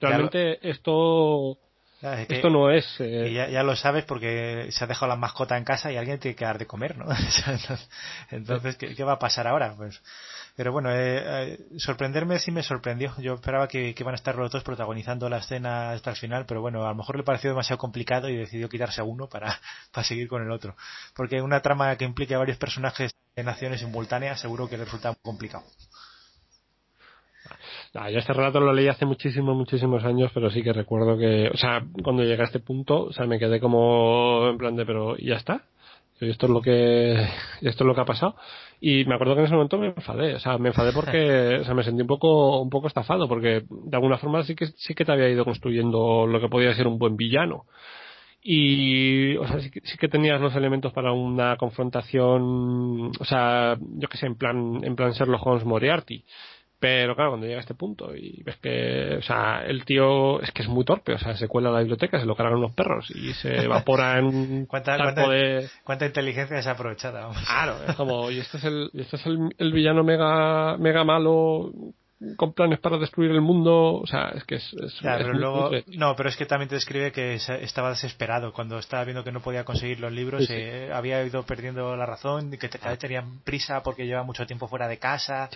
realmente 0.00 0.58
esto 0.68 1.58
esto 2.02 2.48
no 2.48 2.70
es. 2.70 2.86
Eh, 2.98 3.32
ya, 3.32 3.62
lo 3.62 3.76
sabes 3.76 4.04
porque 4.04 4.68
se 4.70 4.84
ha 4.84 4.86
dejado 4.86 5.08
la 5.08 5.16
mascota 5.16 5.58
en 5.58 5.64
casa 5.64 5.92
y 5.92 5.96
alguien 5.96 6.18
tiene 6.18 6.34
que 6.34 6.44
dar 6.44 6.58
de 6.58 6.66
comer, 6.66 6.96
¿no? 6.96 7.06
Entonces, 8.30 8.76
¿qué, 8.76 9.04
va 9.04 9.12
a 9.12 9.18
pasar 9.18 9.46
ahora? 9.46 9.74
Pues. 9.76 10.00
Pero 10.56 10.72
bueno, 10.72 10.90
eh, 10.90 11.22
eh, 11.24 11.58
sorprenderme 11.78 12.38
sí 12.38 12.50
me 12.50 12.62
sorprendió. 12.62 13.12
Yo 13.18 13.34
esperaba 13.34 13.68
que, 13.68 13.94
que, 13.94 14.02
iban 14.02 14.14
a 14.14 14.16
estar 14.16 14.36
los 14.36 14.50
dos 14.50 14.62
protagonizando 14.62 15.28
la 15.28 15.38
escena 15.38 15.92
hasta 15.92 16.10
el 16.10 16.16
final, 16.16 16.44
pero 16.46 16.60
bueno, 16.60 16.84
a 16.84 16.90
lo 16.90 16.94
mejor 16.94 17.16
le 17.16 17.22
pareció 17.22 17.50
demasiado 17.50 17.78
complicado 17.78 18.28
y 18.28 18.36
decidió 18.36 18.68
quitarse 18.68 19.00
a 19.00 19.04
uno 19.04 19.28
para, 19.28 19.58
para 19.92 20.04
seguir 20.04 20.28
con 20.28 20.42
el 20.42 20.50
otro. 20.50 20.76
Porque 21.14 21.40
una 21.40 21.60
trama 21.60 21.96
que 21.96 22.04
implique 22.04 22.34
a 22.34 22.38
varios 22.38 22.58
personajes 22.58 23.12
en 23.36 23.48
acciones 23.48 23.80
simultáneas 23.80 24.40
seguro 24.40 24.68
que 24.68 24.76
le 24.76 24.84
resulta 24.84 25.08
muy 25.08 25.22
complicado. 25.22 25.64
Ah, 27.94 28.08
yo 28.08 28.18
este 28.18 28.32
relato 28.32 28.60
lo 28.60 28.72
leí 28.72 28.86
hace 28.86 29.04
muchísimos, 29.04 29.56
muchísimos 29.56 30.04
años, 30.04 30.30
pero 30.32 30.48
sí 30.50 30.62
que 30.62 30.72
recuerdo 30.72 31.18
que, 31.18 31.48
o 31.52 31.56
sea, 31.56 31.82
cuando 32.04 32.22
llegué 32.22 32.42
a 32.42 32.46
este 32.46 32.60
punto, 32.60 33.04
o 33.06 33.12
sea, 33.12 33.26
me 33.26 33.38
quedé 33.38 33.58
como 33.58 34.48
en 34.48 34.58
plan 34.58 34.76
de, 34.76 34.86
pero 34.86 35.16
ya 35.16 35.34
está. 35.34 35.64
Esto 36.20 36.46
es 36.46 36.52
lo 36.52 36.60
que, 36.60 37.14
esto 37.62 37.84
es 37.84 37.86
lo 37.86 37.94
que 37.94 38.00
ha 38.00 38.04
pasado. 38.04 38.36
Y 38.80 39.04
me 39.04 39.14
acuerdo 39.14 39.34
que 39.34 39.40
en 39.40 39.46
ese 39.46 39.54
momento 39.54 39.78
me 39.78 39.88
enfadé, 39.88 40.34
o 40.34 40.40
sea, 40.40 40.56
me 40.56 40.70
enfadé 40.70 40.92
porque, 40.92 41.58
o 41.60 41.64
sea, 41.64 41.74
me 41.74 41.84
sentí 41.84 42.00
un 42.00 42.08
poco, 42.08 42.60
un 42.60 42.70
poco 42.70 42.88
estafado, 42.88 43.28
porque 43.28 43.62
de 43.68 43.96
alguna 43.96 44.16
forma 44.16 44.42
sí 44.44 44.54
que, 44.54 44.68
sí 44.76 44.94
que 44.94 45.04
te 45.04 45.12
había 45.12 45.28
ido 45.28 45.44
construyendo 45.44 46.26
lo 46.26 46.40
que 46.40 46.48
podía 46.48 46.74
ser 46.74 46.86
un 46.86 46.98
buen 46.98 47.16
villano. 47.16 47.66
Y 48.42 49.36
o 49.36 49.46
sea 49.46 49.60
sí 49.60 49.70
que, 49.70 49.80
sí 49.84 49.98
que, 49.98 50.08
tenías 50.08 50.40
los 50.40 50.56
elementos 50.56 50.94
para 50.94 51.12
una 51.12 51.58
confrontación 51.58 53.12
o 53.20 53.24
sea 53.26 53.76
yo 53.78 54.08
que 54.08 54.16
sé 54.16 54.24
en 54.24 54.36
plan 54.36 54.80
en 54.82 54.96
plan 54.96 55.12
Sherlock 55.12 55.46
Holmes 55.46 55.66
Moriarty 55.66 56.24
pero 56.80 57.14
claro, 57.14 57.32
cuando 57.32 57.46
llega 57.46 57.58
a 57.58 57.60
este 57.60 57.74
punto 57.74 58.16
y 58.16 58.42
ves 58.42 58.56
que, 58.56 59.16
o 59.18 59.22
sea, 59.22 59.62
el 59.66 59.84
tío 59.84 60.40
es 60.40 60.50
que 60.50 60.62
es 60.62 60.68
muy 60.68 60.84
torpe, 60.84 61.12
o 61.12 61.18
sea, 61.18 61.36
se 61.36 61.46
cuela 61.46 61.68
a 61.68 61.72
la 61.72 61.80
biblioteca, 61.80 62.18
se 62.18 62.24
lo 62.24 62.34
cargan 62.34 62.56
unos 62.56 62.74
perros 62.74 63.10
y 63.10 63.34
se 63.34 63.54
evapora 63.64 64.18
en 64.18 64.24
un 64.24 64.66
¿Cuánta, 64.66 64.96
cuánta, 64.96 65.28
de... 65.28 65.68
¿Cuánta 65.84 66.06
inteligencia 66.06 66.56
desaprovechada? 66.56 67.20
Vamos. 67.20 67.44
Claro, 67.46 67.76
es 67.86 67.94
como, 67.96 68.30
y 68.30 68.38
este 68.38 68.56
es 68.56 68.64
el, 68.64 68.90
este 68.94 69.16
es 69.16 69.26
el, 69.26 69.54
el 69.58 69.72
villano 69.72 70.02
mega, 70.02 70.78
mega 70.78 71.04
malo 71.04 71.70
con 72.36 72.52
planes 72.52 72.78
para 72.80 72.98
destruir 72.98 73.30
el 73.30 73.40
mundo, 73.40 73.94
o 73.94 74.06
sea, 74.06 74.28
es 74.34 74.44
que 74.44 74.56
es... 74.56 74.74
pero 75.02 75.32
luego, 75.32 75.70
no, 75.96 76.14
pero 76.14 76.28
es 76.28 76.36
que 76.36 76.44
también 76.44 76.68
te 76.68 76.74
describe 76.74 77.12
que 77.12 77.34
estaba 77.34 77.90
desesperado 77.90 78.52
cuando 78.52 78.78
estaba 78.78 79.04
viendo 79.04 79.24
que 79.24 79.32
no 79.32 79.40
podía 79.40 79.64
conseguir 79.64 80.00
los 80.00 80.12
libros, 80.12 80.46
eh, 80.50 80.90
había 80.92 81.24
ido 81.24 81.42
perdiendo 81.44 81.96
la 81.96 82.04
razón, 82.04 82.50
que 82.50 82.68
cada 82.68 82.90
vez 82.90 82.98
tenía 82.98 83.24
prisa 83.42 83.82
porque 83.82 84.06
lleva 84.06 84.22
mucho 84.22 84.46
tiempo 84.46 84.68
fuera 84.68 84.86
de 84.86 84.98
casa, 84.98 85.48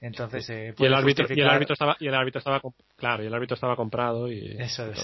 entonces... 0.00 0.48
Eh, 0.50 0.74
y, 0.76 0.84
el 0.84 0.94
árbitro, 0.94 1.26
y 1.28 1.40
el 1.40 1.48
árbitro 1.48 1.72
estaba, 1.72 1.96
y 1.98 2.08
el 2.08 2.14
árbitro 2.14 2.38
estaba, 2.38 2.60
claro, 2.96 3.22
y 3.22 3.26
el 3.26 3.34
árbitro 3.34 3.54
estaba 3.54 3.76
comprado 3.76 4.30
y... 4.30 4.56
Eso 4.58 4.90
es. 4.90 5.02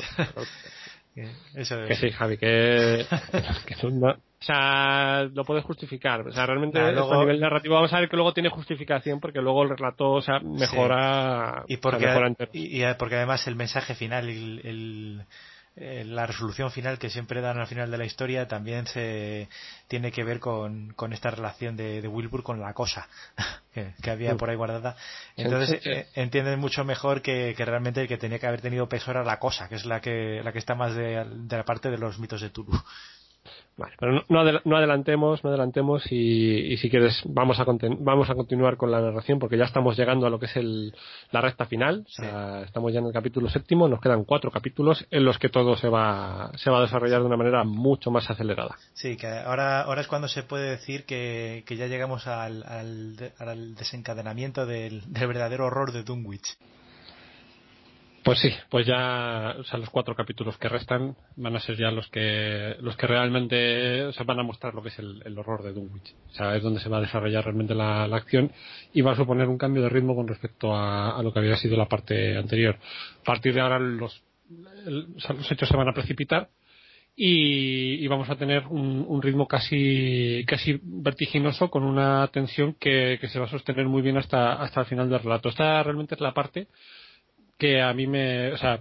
Eso 1.55 1.83
es. 1.83 1.89
Que 1.89 1.95
sí, 1.95 2.11
Javi, 2.11 2.37
que, 2.37 3.07
que 3.67 3.89
no, 3.89 4.17
o 4.39 4.45
sea, 4.45 5.23
lo 5.33 5.45
puedes 5.45 5.65
justificar. 5.65 6.27
O 6.27 6.33
sea, 6.33 6.47
realmente 6.47 6.79
a 6.79 6.93
nivel 6.93 7.41
narrativo 7.41 7.75
vamos 7.75 7.93
a 7.93 8.01
ver 8.01 8.09
que 8.09 8.17
luego 8.17 8.35
tiene 8.35 8.51
justificación 8.51 9.19
porque 9.19 9.41
luego 9.41 9.63
el 9.63 9.71
relato 9.71 10.11
o 10.11 10.23
sea, 10.23 10.41
mejora. 10.41 11.65
Y, 11.69 11.79
porque, 11.79 12.07
y, 12.53 12.83
porque 12.99 13.17
además 13.17 13.47
el 13.47 13.57
mensaje 13.57 13.95
final, 13.95 14.29
el, 14.29 15.25
eh, 15.79 16.05
la 16.07 16.27
resolución 16.27 16.71
final 16.71 16.99
que 16.99 17.11
siempre 17.11 17.43
dan 17.43 17.59
al 17.59 17.67
final 17.67 17.91
de 17.91 17.99
la 17.99 18.07
historia 18.07 18.49
también 18.49 18.87
se 18.87 19.49
tiene 19.89 20.11
que 20.11 20.25
ver 20.25 20.39
con, 20.39 20.95
con 20.95 21.13
esta 21.13 21.31
relación 21.31 21.77
de, 21.77 22.01
de, 22.01 22.09
Wilbur 22.09 22.43
con 22.43 22.61
la 22.61 22.73
cosa 22.73 23.09
que, 23.75 24.11
había 24.11 24.37
por 24.37 24.49
ahí 24.51 24.57
guardada. 24.57 24.97
Entonces 25.37 25.81
eh, 25.87 26.07
entienden 26.15 26.61
mucho 26.61 26.85
mejor 26.85 27.21
que, 27.21 27.55
que, 27.57 27.65
realmente 27.65 28.03
el 28.03 28.09
que 28.09 28.17
tenía 28.17 28.39
que 28.39 28.47
haber 28.47 28.61
tenido 28.63 28.89
peso 28.89 29.11
era 29.11 29.23
la 29.23 29.39
cosa, 29.39 29.69
que 29.69 29.75
es 29.75 29.85
la 29.85 30.01
que, 30.01 30.41
la 30.43 30.53
que 30.53 30.59
está 30.59 30.75
más 30.75 30.95
de, 30.95 31.25
de 31.25 31.57
la 31.57 31.65
parte 31.65 31.91
de 31.91 31.99
los 31.99 32.19
mitos 32.19 32.41
de 32.41 32.51
Tulu. 32.51 32.73
Vale, 33.79 33.95
pero 33.99 34.25
no, 34.29 34.41
adelantemos, 34.77 35.45
no 35.45 35.51
adelantemos 35.51 36.11
y, 36.11 36.77
si 36.79 36.89
quieres 36.89 37.21
vamos 37.27 37.61
a 37.61 37.67
vamos 37.99 38.31
a 38.31 38.35
continuar 38.35 38.79
con 38.79 38.91
la 38.91 39.03
narración 39.03 39.39
porque 39.39 39.59
ya 39.59 39.65
estamos 39.65 39.99
llegando 39.99 40.27
a 40.27 40.31
lo 40.31 40.39
que 40.39 40.47
es 40.47 40.57
el, 40.57 40.95
la 41.31 41.43
recta 41.43 41.67
final. 41.67 42.07
estamos 42.65 42.93
ya 42.93 43.01
en 43.01 43.07
el 43.07 43.13
capítulo 43.13 43.51
séptimo, 43.51 43.87
nos 43.87 44.01
quedan 44.01 44.25
cuatro 44.25 44.51
capítulos 44.51 45.07
en 45.11 45.25
los 45.25 45.39
que 45.39 45.51
todo 45.51 45.77
se 45.77 45.89
va 45.91 46.51
se 46.57 46.71
va 46.71 46.79
a 46.79 46.83
desarrollar 46.83 47.21
de 47.21 47.27
una 47.27 47.37
manera 47.37 47.65
mucho 47.65 48.11
más 48.11 48.31
acelerada. 48.31 48.77
Sí, 48.95 49.17
que 49.17 49.27
ahora 49.27 49.83
ahora 49.83 50.01
es 50.01 50.07
cuando 50.07 50.29
se 50.29 50.43
puede 50.43 50.71
decir 50.71 51.05
que, 51.05 51.63
que 51.67 51.77
ya 51.77 51.87
llegamos 51.87 52.27
al, 52.27 52.63
al, 52.63 53.75
desencadenamiento 53.75 54.65
del, 54.65 55.03
del 55.13 55.29
verdadero 55.29 55.67
horror 55.67 55.93
de 55.93 56.03
Dunwich. 56.03 56.57
Pues 58.27 58.41
sí, 58.41 58.51
pues 58.71 58.85
ya, 58.85 59.55
o 59.57 59.63
sea, 59.63 59.79
los 59.79 59.89
cuatro 59.89 60.17
capítulos 60.17 60.59
que 60.59 60.69
restan 60.69 61.15
van 61.37 61.55
a 61.55 61.61
ser 61.61 61.77
ya 61.77 61.93
los 61.93 62.09
que, 62.09 62.75
los 62.81 62.97
que 62.97 63.07
realmente, 63.07 64.03
o 64.03 64.25
van 64.25 64.41
a 64.41 64.43
mostrar 64.43 64.75
lo 64.75 64.83
que 64.83 64.89
es 64.89 64.99
el, 64.99 65.39
horror 65.39 65.63
de 65.63 65.73
Dunwich. 65.73 66.13
O 66.41 66.51
es 66.51 66.61
donde 66.61 66.81
se 66.81 66.89
va 66.89 66.97
a 66.97 67.03
desarrollar 67.03 67.45
realmente 67.45 67.73
la, 67.73 68.03
acción 68.07 68.51
y 68.93 69.01
va 69.01 69.13
a 69.13 69.17
suponer 69.17 69.47
un 69.47 69.57
cambio 69.57 69.81
de 69.85 69.91
ritmo 69.91 70.17
con 70.17 70.27
respecto 70.27 70.75
a, 70.75 71.23
lo 71.23 71.33
que 71.33 71.39
había 71.39 71.57
sido 71.57 71.77
la 71.77 71.87
parte 71.87 72.37
anterior. 72.37 72.81
A 73.21 73.23
partir 73.23 73.55
de 73.55 73.61
ahora 73.61 73.79
los, 73.79 74.25
los 74.51 75.53
hechos 75.53 75.69
se 75.69 75.77
van 75.77 75.89
a 75.89 75.95
precipitar 75.95 76.49
y, 77.15 78.05
vamos 78.09 78.29
a 78.29 78.35
tener 78.35 78.67
un, 78.67 79.23
ritmo 79.23 79.47
casi, 79.47 80.43
casi 80.49 80.81
vertiginoso 80.83 81.71
con 81.71 81.85
una 81.85 82.27
tensión 82.33 82.75
que, 82.75 83.19
que 83.21 83.29
se 83.29 83.39
va 83.39 83.45
a 83.45 83.51
sostener 83.51 83.87
muy 83.87 84.03
bien 84.03 84.17
hasta, 84.17 84.55
hasta 84.55 84.81
el 84.81 84.87
final 84.87 85.09
del 85.09 85.21
relato. 85.21 85.49
Esta 85.49 85.81
realmente 85.85 86.17
es 86.17 86.21
la 86.21 86.35
parte 86.35 86.67
que 87.59 87.81
a 87.81 87.93
mí 87.95 88.07
me, 88.07 88.53
o 88.53 88.59
sea, 88.59 88.81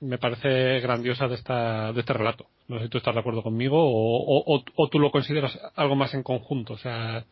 me 0.00 0.18
parece 0.18 0.80
grandiosa 0.80 1.28
de, 1.28 1.36
esta, 1.36 1.92
de 1.92 2.00
este 2.00 2.12
relato. 2.12 2.46
No 2.68 2.78
sé 2.78 2.84
si 2.84 2.90
tú 2.90 2.98
estás 2.98 3.14
de 3.14 3.20
acuerdo 3.20 3.42
conmigo 3.42 3.78
o, 3.78 4.62
o, 4.76 4.88
tú 4.88 4.98
lo 4.98 5.10
consideras 5.10 5.58
algo 5.76 5.94
más 5.94 6.14
en 6.14 6.22
conjunto. 6.22 6.74
O 6.74 6.78
sea, 6.78 7.24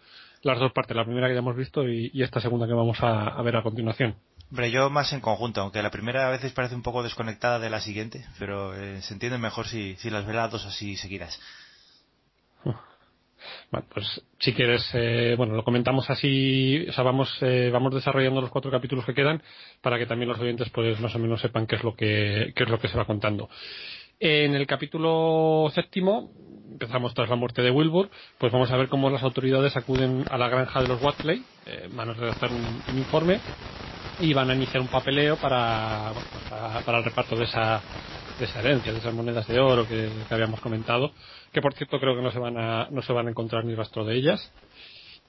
las 0.42 0.58
dos 0.58 0.72
partes, 0.72 0.96
la 0.96 1.04
primera 1.04 1.28
que 1.28 1.34
ya 1.34 1.40
hemos 1.40 1.56
visto 1.56 1.88
y, 1.88 2.10
esta 2.22 2.40
segunda 2.40 2.66
que 2.66 2.72
vamos 2.72 2.98
a, 3.00 3.40
ver 3.42 3.56
a 3.56 3.62
continuación. 3.62 4.16
Hombre, 4.50 4.70
yo 4.70 4.90
más 4.90 5.12
en 5.12 5.20
conjunto, 5.20 5.60
aunque 5.60 5.82
la 5.82 5.90
primera 5.90 6.26
a 6.26 6.30
veces 6.30 6.52
parece 6.52 6.74
un 6.74 6.82
poco 6.82 7.02
desconectada 7.02 7.58
de 7.58 7.70
la 7.70 7.80
siguiente, 7.80 8.24
pero 8.38 8.74
eh, 8.74 9.00
se 9.02 9.14
entiende 9.14 9.38
mejor 9.38 9.68
si, 9.68 9.94
si 9.96 10.10
las 10.10 10.26
las 10.26 10.50
dos 10.50 10.66
así 10.66 10.96
seguidas. 10.96 11.40
Bueno, 13.71 13.87
pues 13.92 14.23
si 14.39 14.53
quieres, 14.53 14.89
eh, 14.94 15.35
bueno, 15.37 15.55
lo 15.55 15.65
comentamos 15.65 16.08
así, 16.10 16.87
o 16.89 16.92
sea, 16.92 17.05
vamos, 17.05 17.37
eh, 17.42 17.71
vamos 17.73 17.94
desarrollando 17.94 18.40
los 18.40 18.51
cuatro 18.51 18.71
capítulos 18.71 19.05
que 19.05 19.15
quedan 19.15 19.42
para 19.81 19.99
que 19.99 20.06
también 20.06 20.28
los 20.28 20.39
oyentes, 20.39 20.71
pues, 20.71 21.01
más 21.01 21.15
o 21.15 21.19
menos 21.19 21.40
sepan 21.40 21.67
qué 21.67 21.76
es 21.76 21.85
lo 21.85 21.94
que, 21.94 22.53
qué 22.55 22.65
es 22.65 22.71
lo 22.71 22.78
que 22.78 22.89
se 22.89 22.97
va 22.97 23.05
contando. 23.05 23.49
En 24.19 24.55
el 24.55 24.67
capítulo 24.67 25.71
séptimo, 25.74 26.31
empezamos 26.71 27.15
tras 27.15 27.31
la 27.31 27.37
muerte 27.37 27.62
de 27.62 27.71
Wilbur, 27.71 28.10
pues 28.37 28.53
vamos 28.53 28.71
a 28.71 28.76
ver 28.76 28.89
cómo 28.89 29.08
las 29.08 29.23
autoridades 29.23 29.76
acuden 29.76 30.24
a 30.31 30.37
la 30.37 30.49
granja 30.49 30.83
de 30.83 30.89
los 30.89 31.03
Watley, 31.03 31.42
eh, 31.67 31.89
van 31.92 32.10
a 32.10 32.12
redactar 32.12 32.51
un, 32.51 32.99
informe 32.99 33.40
y 34.21 34.35
van 34.35 34.51
a 34.51 34.55
iniciar 34.55 34.83
un 34.83 34.89
papeleo 34.89 35.37
para, 35.37 36.12
para, 36.85 36.99
el 36.99 37.05
reparto 37.05 37.35
de 37.35 37.44
esa, 37.44 37.81
de 38.39 38.44
esa 38.44 38.60
herencia, 38.60 38.92
de 38.92 38.99
esas 38.99 39.15
monedas 39.15 39.47
de 39.47 39.58
oro 39.58 39.89
que 39.89 40.10
habíamos 40.28 40.60
comentado 40.60 41.12
que 41.52 41.60
por 41.60 41.74
cierto 41.74 41.99
creo 41.99 42.16
que 42.16 42.22
no 42.22 42.31
se 42.31 42.38
van 42.38 42.56
a, 42.56 42.88
no 42.90 43.02
se 43.02 43.12
van 43.12 43.26
a 43.26 43.31
encontrar 43.31 43.65
ni 43.65 43.74
rastro 43.74 44.04
de 44.04 44.16
ellas. 44.16 44.52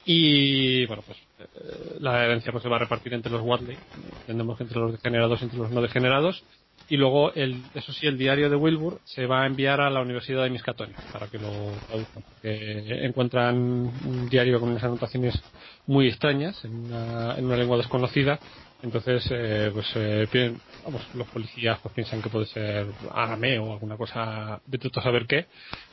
Y 0.06 0.86
bueno, 0.88 1.04
pues 1.06 1.18
eh, 1.40 1.98
la 2.00 2.24
herencia 2.24 2.52
pues, 2.52 2.64
se 2.64 2.70
va 2.70 2.78
a 2.78 2.80
repartir 2.80 3.14
entre 3.14 3.32
los 3.32 3.42
Wadley, 3.42 3.78
entendemos 4.22 4.58
que 4.58 4.64
entre 4.64 4.80
los 4.80 4.92
degenerados 4.94 5.42
y 5.42 5.44
entre 5.44 5.60
los 5.60 5.72
no 5.72 5.82
degenerados. 5.82 6.44
Y 6.90 6.98
luego, 6.98 7.32
el, 7.34 7.62
eso 7.74 7.94
sí, 7.94 8.08
el 8.08 8.18
diario 8.18 8.50
de 8.50 8.56
Wilbur 8.56 9.00
se 9.06 9.26
va 9.26 9.44
a 9.44 9.46
enviar 9.46 9.80
a 9.80 9.90
la 9.90 10.02
Universidad 10.02 10.44
de 10.44 10.50
Miskatonic 10.50 11.00
para 11.14 11.28
que 11.28 11.38
lo 11.38 11.50
traduzcan. 11.88 12.24
Porque 12.24 13.06
encuentran 13.06 13.56
un 13.56 14.28
diario 14.30 14.60
con 14.60 14.70
unas 14.70 14.84
anotaciones 14.84 15.42
muy 15.88 16.08
extrañas 16.08 16.66
en 16.66 16.76
una, 16.76 17.38
en 17.38 17.46
una 17.46 17.56
lengua 17.56 17.78
desconocida 17.78 18.40
entonces, 18.84 19.28
eh, 19.32 19.70
pues 19.74 19.88
eh, 19.96 20.56
vamos, 20.84 21.08
los 21.14 21.28
policías 21.28 21.80
pues, 21.80 21.94
piensan 21.94 22.22
que 22.22 22.30
puede 22.30 22.46
ser 22.48 22.88
arameo 23.12 23.64
o 23.64 23.74
alguna 23.74 23.98
cosa 23.98 24.60
de 24.66 24.78
todo 24.78 25.02
saber 25.02 25.28
qué, 25.28 25.46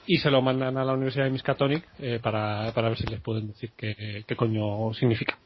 y 0.07 0.19
se 0.19 0.31
lo 0.31 0.41
mandan 0.41 0.77
a 0.79 0.85
la 0.85 0.95
Universidad 0.95 1.25
de 1.25 1.31
Miskatonic 1.31 1.85
eh, 1.99 2.19
para, 2.23 2.73
para 2.73 2.89
ver 2.89 2.99
si 2.99 3.07
les 3.07 3.21
pueden 3.21 3.49
decir 3.49 3.73
qué, 3.77 4.25
qué 4.27 4.37
coño 4.37 4.95
significa. 4.95 5.39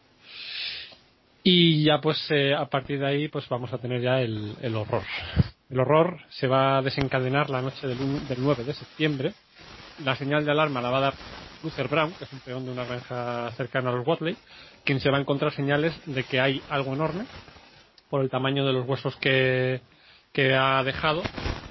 Y 1.45 1.85
ya 1.85 2.01
pues 2.01 2.25
eh, 2.31 2.55
a 2.55 2.67
partir 2.67 3.01
de 3.01 3.07
ahí 3.07 3.29
pues 3.29 3.49
vamos 3.49 3.73
a 3.73 3.79
tener 3.79 4.01
ya 4.01 4.21
el, 4.21 4.55
el 4.63 4.77
horror. 4.77 5.03
El 5.69 5.81
horror 5.81 6.21
se 6.29 6.47
va 6.47 6.79
a 6.79 6.83
desencadenar 6.83 7.51
la 7.51 7.63
noche 7.63 7.87
del, 7.87 8.29
del 8.29 8.39
9 8.41 8.63
de 8.63 8.75
septiembre. 8.75 9.33
La 10.05 10.15
señal 10.15 10.45
de 10.45 10.53
alarma 10.53 10.81
la 10.81 10.91
va 10.91 10.99
a 10.99 11.01
dar 11.01 11.15
Luther 11.63 11.89
Brown, 11.89 12.13
que 12.13 12.25
es 12.25 12.33
un 12.33 12.41
peón 12.41 12.65
de 12.65 12.73
una 12.73 12.85
granja 12.85 13.51
cercana 13.57 13.91
a 13.91 13.93
los 13.93 14.07
Watley, 14.07 14.37
quien 14.85 15.01
se 15.01 15.11
va 15.11 15.19
a 15.19 15.21
encontrar 15.21 15.53
señales 15.53 15.95
de 16.07 16.25
que 16.25 16.41
hay 16.41 16.63
algo 16.69 16.93
enorme 16.95 17.25
por 18.11 18.23
el 18.23 18.31
tamaño 18.31 18.67
de 18.67 18.73
los 18.73 18.87
huesos 18.87 19.17
que, 19.17 19.81
que 20.33 20.55
ha 20.55 20.83
dejado 20.83 21.23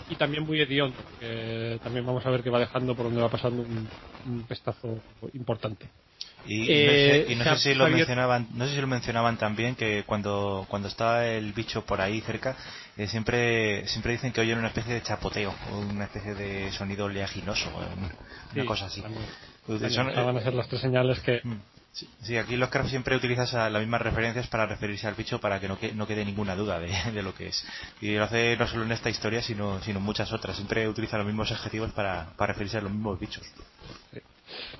y 0.09 0.15
también 0.15 0.45
muy 0.45 0.59
hediondo, 0.59 0.97
que 1.19 1.79
también 1.83 2.05
vamos 2.05 2.25
a 2.25 2.29
ver 2.29 2.43
que 2.43 2.49
va 2.49 2.59
dejando 2.59 2.95
por 2.95 3.05
donde 3.05 3.21
va 3.21 3.29
pasando 3.29 3.63
un, 3.63 4.43
pestazo 4.43 4.99
importante. 5.33 5.87
Y, 6.45 6.59
no, 6.59 6.65
sé, 6.65 7.51
eh, 7.51 7.55
si 7.57 7.73
lo 7.75 7.87
mencionaban, 7.87 8.47
no 8.53 8.65
sé 8.65 8.73
si 8.73 8.81
lo 8.81 8.87
mencionaban 8.87 9.37
también 9.37 9.75
que 9.75 10.03
cuando 10.05 10.65
cuando 10.69 10.87
está 10.87 11.27
el 11.27 11.53
bicho 11.53 11.85
por 11.85 12.01
ahí 12.01 12.19
cerca 12.21 12.57
eh, 12.97 13.07
siempre 13.07 13.87
siempre 13.87 14.13
dicen 14.13 14.31
que 14.31 14.41
oyen 14.41 14.57
una 14.57 14.69
especie 14.69 14.95
de 14.95 15.03
chapoteo 15.03 15.53
una 15.71 16.05
especie 16.05 16.33
de 16.33 16.71
sonido 16.71 17.05
oleaginoso, 17.05 17.69
una 18.53 18.65
cosa 18.65 18.87
así. 18.87 19.03
Pues 19.67 19.95
van 19.95 20.37
a 20.37 20.41
ser 20.41 20.53
las 20.53 20.67
tres 20.67 20.81
señales 20.81 21.19
que. 21.19 21.41
Sí, 21.93 22.37
aquí 22.37 22.51
los 22.51 22.61
Lovecraft 22.61 22.89
siempre 22.89 23.17
utilizas 23.17 23.51
las 23.53 23.79
mismas 23.81 24.01
referencias 24.01 24.47
para 24.47 24.65
referirse 24.65 25.07
al 25.07 25.15
bicho 25.15 25.41
para 25.41 25.59
que 25.59 25.67
no, 25.67 25.77
quede 26.07 26.23
ninguna 26.23 26.55
duda 26.55 26.79
de, 27.13 27.21
lo 27.21 27.33
que 27.33 27.47
es. 27.47 27.65
Y 27.99 28.15
lo 28.15 28.23
hace 28.23 28.55
no 28.57 28.67
solo 28.67 28.83
en 28.83 28.93
esta 28.93 29.09
historia, 29.09 29.41
sino, 29.41 29.81
sino 29.81 29.99
en 29.99 30.05
muchas 30.05 30.31
otras. 30.31 30.55
Siempre 30.55 30.87
utiliza 30.87 31.17
los 31.17 31.27
mismos 31.27 31.51
adjetivos 31.51 31.91
para, 31.91 32.33
para 32.37 32.53
referirse 32.53 32.77
a 32.77 32.81
los 32.81 32.91
mismos 32.91 33.19
bichos. 33.19 33.43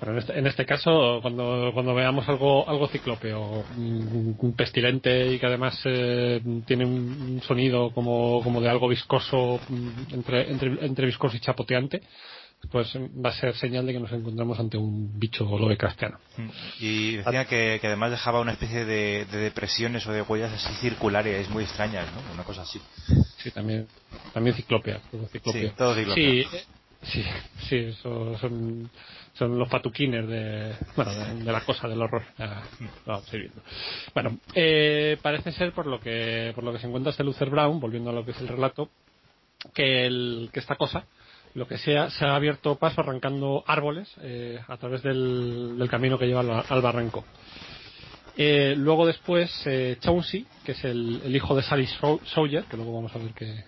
en 0.00 0.18
este, 0.18 0.38
en 0.38 0.46
este 0.46 0.64
caso, 0.64 1.18
cuando, 1.20 1.70
cuando 1.74 1.94
veamos 1.94 2.26
algo, 2.30 2.66
algo 2.66 2.88
ciclópeo, 2.88 3.62
un 3.76 4.54
pestilente 4.56 5.34
y 5.34 5.38
que 5.38 5.46
además 5.46 5.78
eh, 5.84 6.40
tiene 6.66 6.86
un 6.86 7.42
sonido 7.46 7.92
como, 7.92 8.42
como 8.42 8.62
de 8.62 8.70
algo 8.70 8.88
viscoso, 8.88 9.60
mm, 9.68 10.14
entre, 10.14 10.50
entre 10.50 11.06
viscoso 11.06 11.36
y 11.36 11.40
chapoteante, 11.40 12.00
pues 12.70 12.96
va 12.96 13.30
a 13.30 13.34
ser 13.34 13.54
señal 13.56 13.86
de 13.86 13.92
que 13.92 14.00
nos 14.00 14.12
encontramos 14.12 14.58
ante 14.58 14.76
un 14.76 15.18
bicho 15.18 15.44
Lovecraftiano. 15.44 16.18
Y 16.80 17.16
decía 17.16 17.44
que, 17.44 17.80
además 17.82 18.10
dejaba 18.10 18.40
una 18.40 18.52
especie 18.52 18.84
de, 18.84 19.24
depresiones 19.26 20.06
o 20.06 20.12
de 20.12 20.22
huellas 20.22 20.52
así 20.52 20.74
circulares 20.80 21.48
muy 21.50 21.64
extrañas, 21.64 22.06
¿no? 22.12 22.34
Una 22.34 22.44
cosa 22.44 22.62
así. 22.62 22.80
Sí, 23.38 23.50
también, 23.50 23.86
también 24.32 24.54
ciclopia, 24.56 25.00
todo 25.10 25.26
ciclopia. 25.26 25.62
Sí, 25.62 25.74
todo 25.76 25.94
ciclopia. 25.94 26.48
Sí, 27.02 27.24
sí, 27.68 27.92
son, 27.94 28.88
son 29.34 29.58
los 29.58 29.68
patuquines 29.68 30.26
de, 30.28 30.74
bueno, 30.94 31.12
de, 31.12 31.52
la 31.52 31.60
cosa 31.62 31.88
del 31.88 32.00
horror. 32.00 32.22
vamos 33.04 33.30
viendo. 33.32 33.60
Bueno, 34.14 34.38
eh, 34.54 35.18
parece 35.20 35.50
ser 35.52 35.72
por 35.72 35.86
lo 35.86 35.98
que 35.98 36.52
por 36.54 36.62
lo 36.62 36.72
que 36.72 36.78
se 36.78 36.86
encuentra 36.86 37.10
este 37.10 37.24
Luther 37.24 37.50
Brown, 37.50 37.80
volviendo 37.80 38.10
a 38.10 38.12
lo 38.12 38.24
que 38.24 38.30
es 38.30 38.40
el 38.40 38.48
relato, 38.48 38.88
que, 39.74 40.06
el, 40.06 40.50
que 40.52 40.60
esta 40.60 40.76
cosa 40.76 41.04
lo 41.54 41.66
que 41.66 41.78
sea, 41.78 42.10
se 42.10 42.24
ha 42.24 42.34
abierto 42.34 42.76
paso 42.76 43.00
arrancando 43.00 43.62
árboles 43.66 44.12
eh, 44.22 44.58
a 44.66 44.76
través 44.76 45.02
del, 45.02 45.86
camino 45.90 46.18
que 46.18 46.26
lleva 46.26 46.40
al, 46.40 46.82
barranco. 46.82 47.24
Eh, 48.36 48.74
luego 48.76 49.06
después 49.06 49.50
eh, 49.66 49.98
Chauncey, 50.00 50.46
que 50.64 50.72
es 50.72 50.84
el, 50.84 51.34
hijo 51.34 51.54
de 51.54 51.62
Sally 51.62 51.86
Sawyer, 51.86 52.64
que 52.64 52.76
luego 52.76 52.94
vamos 52.94 53.14
a 53.14 53.18
ver 53.18 53.32
que, 53.32 53.62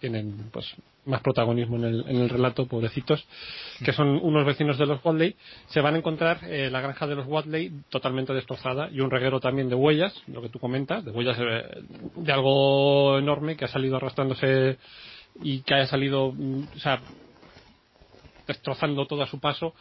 tienen 0.00 0.50
pues 0.52 0.66
más 1.06 1.22
protagonismo 1.22 1.78
en 1.78 1.84
el, 1.84 2.28
relato, 2.28 2.66
pobrecitos, 2.66 3.26
que 3.82 3.94
son 3.94 4.20
unos 4.22 4.44
vecinos 4.44 4.76
de 4.76 4.84
los 4.84 5.02
Wadley, 5.02 5.34
se 5.68 5.80
van 5.80 5.94
a 5.94 5.98
encontrar 5.98 6.42
la 6.42 6.82
granja 6.82 7.06
de 7.06 7.14
los 7.14 7.26
Wadley 7.26 7.72
totalmente 7.88 8.34
destrozada 8.34 8.90
y 8.90 9.00
un 9.00 9.10
reguero 9.10 9.40
también 9.40 9.70
de 9.70 9.74
huellas, 9.74 10.12
lo 10.26 10.42
que 10.42 10.50
tú 10.50 10.58
comentas, 10.58 11.06
de 11.06 11.10
huellas 11.10 11.38
de 11.38 12.32
algo 12.32 13.18
enorme 13.18 13.56
que 13.56 13.64
ha 13.64 13.68
salido 13.68 13.96
arrastrándose 13.96 14.76
y 15.42 15.60
que 15.62 15.74
haya 15.74 15.86
salido, 15.86 16.32
mm, 16.32 16.64
o 16.76 16.78
sea, 16.78 17.00
destrozando 18.46 19.06
todo 19.06 19.22
a 19.22 19.26
su 19.26 19.40
paso 19.40 19.74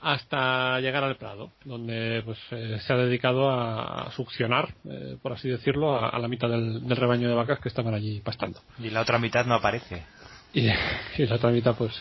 hasta 0.00 0.80
llegar 0.80 1.04
al 1.04 1.16
Prado, 1.16 1.50
donde 1.64 2.22
pues 2.24 2.38
eh, 2.52 2.78
se 2.80 2.92
ha 2.92 2.96
dedicado 2.96 3.50
a, 3.50 4.10
succionar, 4.12 4.72
eh, 4.88 5.16
por 5.20 5.32
así 5.32 5.48
decirlo, 5.48 5.98
a, 5.98 6.16
la 6.18 6.28
mitad 6.28 6.48
del, 6.48 6.96
rebaño 6.96 7.28
de 7.28 7.34
vacas 7.34 7.58
que 7.58 7.68
estaban 7.68 7.94
allí 7.94 8.20
pastando. 8.20 8.60
Y 8.78 8.90
la 8.90 9.00
otra 9.00 9.18
mitad 9.18 9.44
no 9.46 9.54
aparece. 9.54 10.02
Y, 10.56 11.26
la 11.26 11.34
otra 11.34 11.50
mitad 11.50 11.74
pues 11.74 11.92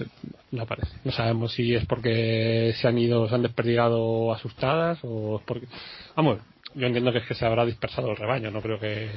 no 0.52 0.62
aparece. 0.62 0.96
No 1.04 1.12
sabemos 1.12 1.54
si 1.54 1.74
es 1.74 1.88
porque 1.88 2.72
se 2.80 2.88
han 2.88 3.00
ido, 3.00 3.28
se 3.28 3.34
han 3.34 3.42
desperdigado 3.42 4.32
asustadas 4.32 5.00
o 5.02 5.38
es 5.38 5.44
porque... 5.44 5.66
Vamos, 6.16 6.38
yo 6.76 6.86
entiendo 6.86 7.12
que 7.12 7.18
es 7.18 7.26
que 7.26 7.34
se 7.34 7.48
habrá 7.48 7.66
dispersado 7.66 8.12
el 8.12 8.16
rebaño, 8.16 8.52
no 8.52 8.62
creo 8.62 8.80
que 8.80 9.10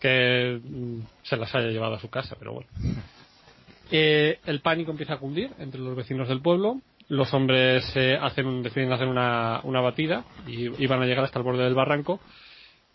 que 0.00 0.60
mm, 0.62 1.00
se 1.22 1.36
las 1.36 1.54
haya 1.54 1.68
llevado 1.68 1.94
a 1.94 2.00
su 2.00 2.10
casa, 2.10 2.36
pero 2.38 2.54
bueno. 2.54 2.68
Eh, 3.92 4.38
el 4.46 4.60
pánico 4.60 4.92
empieza 4.92 5.14
a 5.14 5.18
cundir 5.18 5.50
entre 5.58 5.80
los 5.80 5.96
vecinos 5.96 6.28
del 6.28 6.40
pueblo. 6.40 6.80
Los 7.08 7.34
hombres 7.34 7.90
eh, 7.96 8.16
hacen 8.20 8.62
deciden 8.62 8.92
hacer 8.92 9.08
una, 9.08 9.60
una 9.64 9.80
batida 9.80 10.24
y, 10.46 10.68
y, 10.80 10.86
van 10.86 11.02
a 11.02 11.06
llegar 11.06 11.24
hasta 11.24 11.40
el 11.40 11.44
borde 11.44 11.64
del 11.64 11.74
barranco, 11.74 12.20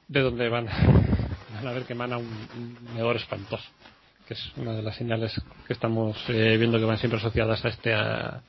de 0.07 0.21
donde 0.21 0.47
van, 0.47 0.67
van 1.53 1.67
a 1.67 1.73
ver 1.73 1.83
que 1.83 1.91
emana 1.91 2.17
un, 2.17 2.25
un 2.88 2.97
hedor 2.97 3.17
espantoso, 3.17 3.69
que 4.25 4.35
es 4.35 4.53
una 4.55 4.71
de 4.71 4.83
las 4.83 4.95
señales 4.95 5.33
que 5.67 5.73
estamos 5.73 6.17
eh, 6.29 6.55
viendo 6.57 6.79
que 6.79 6.85
van 6.85 6.97
siempre 6.97 7.19
asociadas 7.19 7.65
a, 7.65 7.67
este, 7.67 7.93
a, 7.93 8.41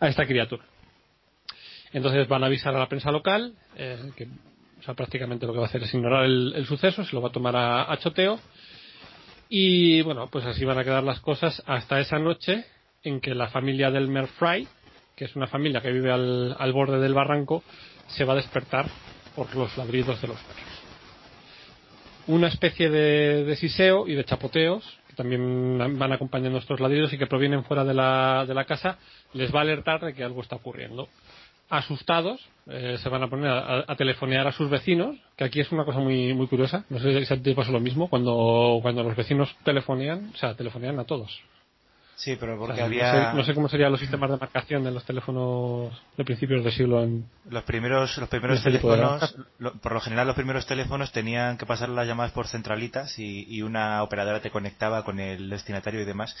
a, 0.00 0.08
esta 0.08 0.24
criatura. 0.24 0.64
Entonces 1.92 2.26
van 2.26 2.42
a 2.42 2.46
avisar 2.46 2.74
a 2.74 2.78
la 2.78 2.88
prensa 2.88 3.10
local, 3.10 3.54
eh, 3.76 3.98
que 4.16 4.28
o 4.82 4.84
sea, 4.84 4.94
prácticamente 4.94 5.46
lo 5.46 5.52
que 5.52 5.60
va 5.60 5.66
a 5.66 5.68
hacer 5.68 5.84
es 5.84 5.94
ignorar 5.94 6.24
el, 6.24 6.66
suceso, 6.66 7.04
se 7.04 7.14
lo 7.14 7.22
va 7.22 7.28
a 7.28 7.32
tomar 7.32 7.54
a, 7.54 7.96
choteo 7.98 8.40
y 9.48 10.02
bueno, 10.02 10.28
pues 10.28 10.44
así 10.44 10.64
van 10.64 10.76
a 10.76 10.82
quedar 10.82 11.04
las 11.04 11.20
cosas 11.20 11.62
hasta 11.66 12.00
esa 12.00 12.18
noche 12.18 12.64
en 13.04 13.20
que 13.20 13.32
la 13.32 13.46
familia 13.46 13.92
del 13.92 14.08
Fry, 14.26 14.66
que 15.14 15.26
es 15.26 15.36
una 15.36 15.46
familia 15.46 15.80
que 15.80 15.92
vive 15.92 16.10
al, 16.10 16.56
al, 16.58 16.72
borde 16.72 16.98
del 16.98 17.14
barranco, 17.14 17.62
se 18.08 18.24
va 18.24 18.32
a 18.32 18.36
despertar 18.36 18.86
por 19.36 19.54
los 19.54 19.76
ladridos 19.76 20.20
de 20.20 20.28
los 20.28 20.38
perros. 20.38 20.62
Una 22.26 22.48
especie 22.48 22.90
de, 22.90 23.44
de 23.44 23.56
siseo 23.56 24.08
y 24.08 24.14
de 24.14 24.24
chapoteos, 24.24 24.98
que 25.06 25.14
también 25.14 25.78
van 25.78 26.12
acompañando 26.12 26.58
estos 26.58 26.80
ladridos 26.80 27.12
y 27.12 27.18
que 27.18 27.28
provienen 27.28 27.64
fuera 27.64 27.84
de 27.84 27.94
la, 27.94 28.46
de 28.48 28.54
la 28.54 28.64
casa, 28.64 28.98
les 29.32 29.54
va 29.54 29.60
a 29.60 29.62
alertar 29.62 30.00
de 30.00 30.12
que 30.12 30.24
algo 30.24 30.40
está 30.40 30.56
ocurriendo 30.56 31.08
asustados 31.68 32.40
eh, 32.66 32.96
se 33.02 33.08
van 33.08 33.22
a 33.22 33.28
poner 33.28 33.50
a, 33.50 33.84
a, 33.86 33.96
telefonear 33.96 34.46
a 34.46 34.52
sus 34.52 34.70
vecinos, 34.70 35.16
que 35.36 35.44
aquí 35.44 35.60
es 35.60 35.72
una 35.72 35.84
cosa 35.84 35.98
muy 35.98 36.34
muy 36.34 36.46
curiosa. 36.46 36.84
No 36.90 36.98
sé 36.98 37.24
si 37.24 37.36
te 37.38 37.54
pasa 37.54 37.72
lo 37.72 37.80
mismo 37.80 38.08
cuando 38.08 38.78
cuando 38.82 39.02
los 39.02 39.16
vecinos 39.16 39.54
telefonean, 39.64 40.30
o 40.34 40.36
sea, 40.36 40.54
telefonean 40.54 40.98
a 40.98 41.04
todos. 41.04 41.42
Sí, 42.22 42.36
pero 42.38 42.56
porque 42.56 42.74
o 42.74 42.76
sea, 42.76 42.84
había... 42.84 43.12
No 43.12 43.30
sé, 43.30 43.36
no 43.36 43.44
sé, 43.44 43.54
cómo 43.54 43.68
serían 43.68 43.90
los 43.90 44.00
sistemas 44.00 44.30
de 44.30 44.36
marcación 44.36 44.84
de 44.84 44.92
los 44.92 45.04
teléfonos 45.04 45.92
de 46.16 46.24
principios 46.24 46.62
de 46.62 46.70
siglo 46.70 47.02
en... 47.02 47.26
Los 47.50 47.64
primeros, 47.64 48.16
los 48.16 48.28
primeros 48.28 48.58
este 48.58 48.70
teléfonos, 48.70 49.34
lo, 49.58 49.72
por 49.80 49.92
lo 49.92 50.00
general 50.00 50.28
los 50.28 50.36
primeros 50.36 50.64
teléfonos 50.66 51.10
tenían 51.10 51.58
que 51.58 51.66
pasar 51.66 51.88
las 51.88 52.06
llamadas 52.06 52.30
por 52.30 52.46
centralitas 52.46 53.18
y, 53.18 53.44
y 53.52 53.62
una 53.62 54.04
operadora 54.04 54.40
te 54.40 54.52
conectaba 54.52 55.02
con 55.04 55.18
el 55.18 55.50
destinatario 55.50 56.02
y 56.02 56.04
demás 56.04 56.36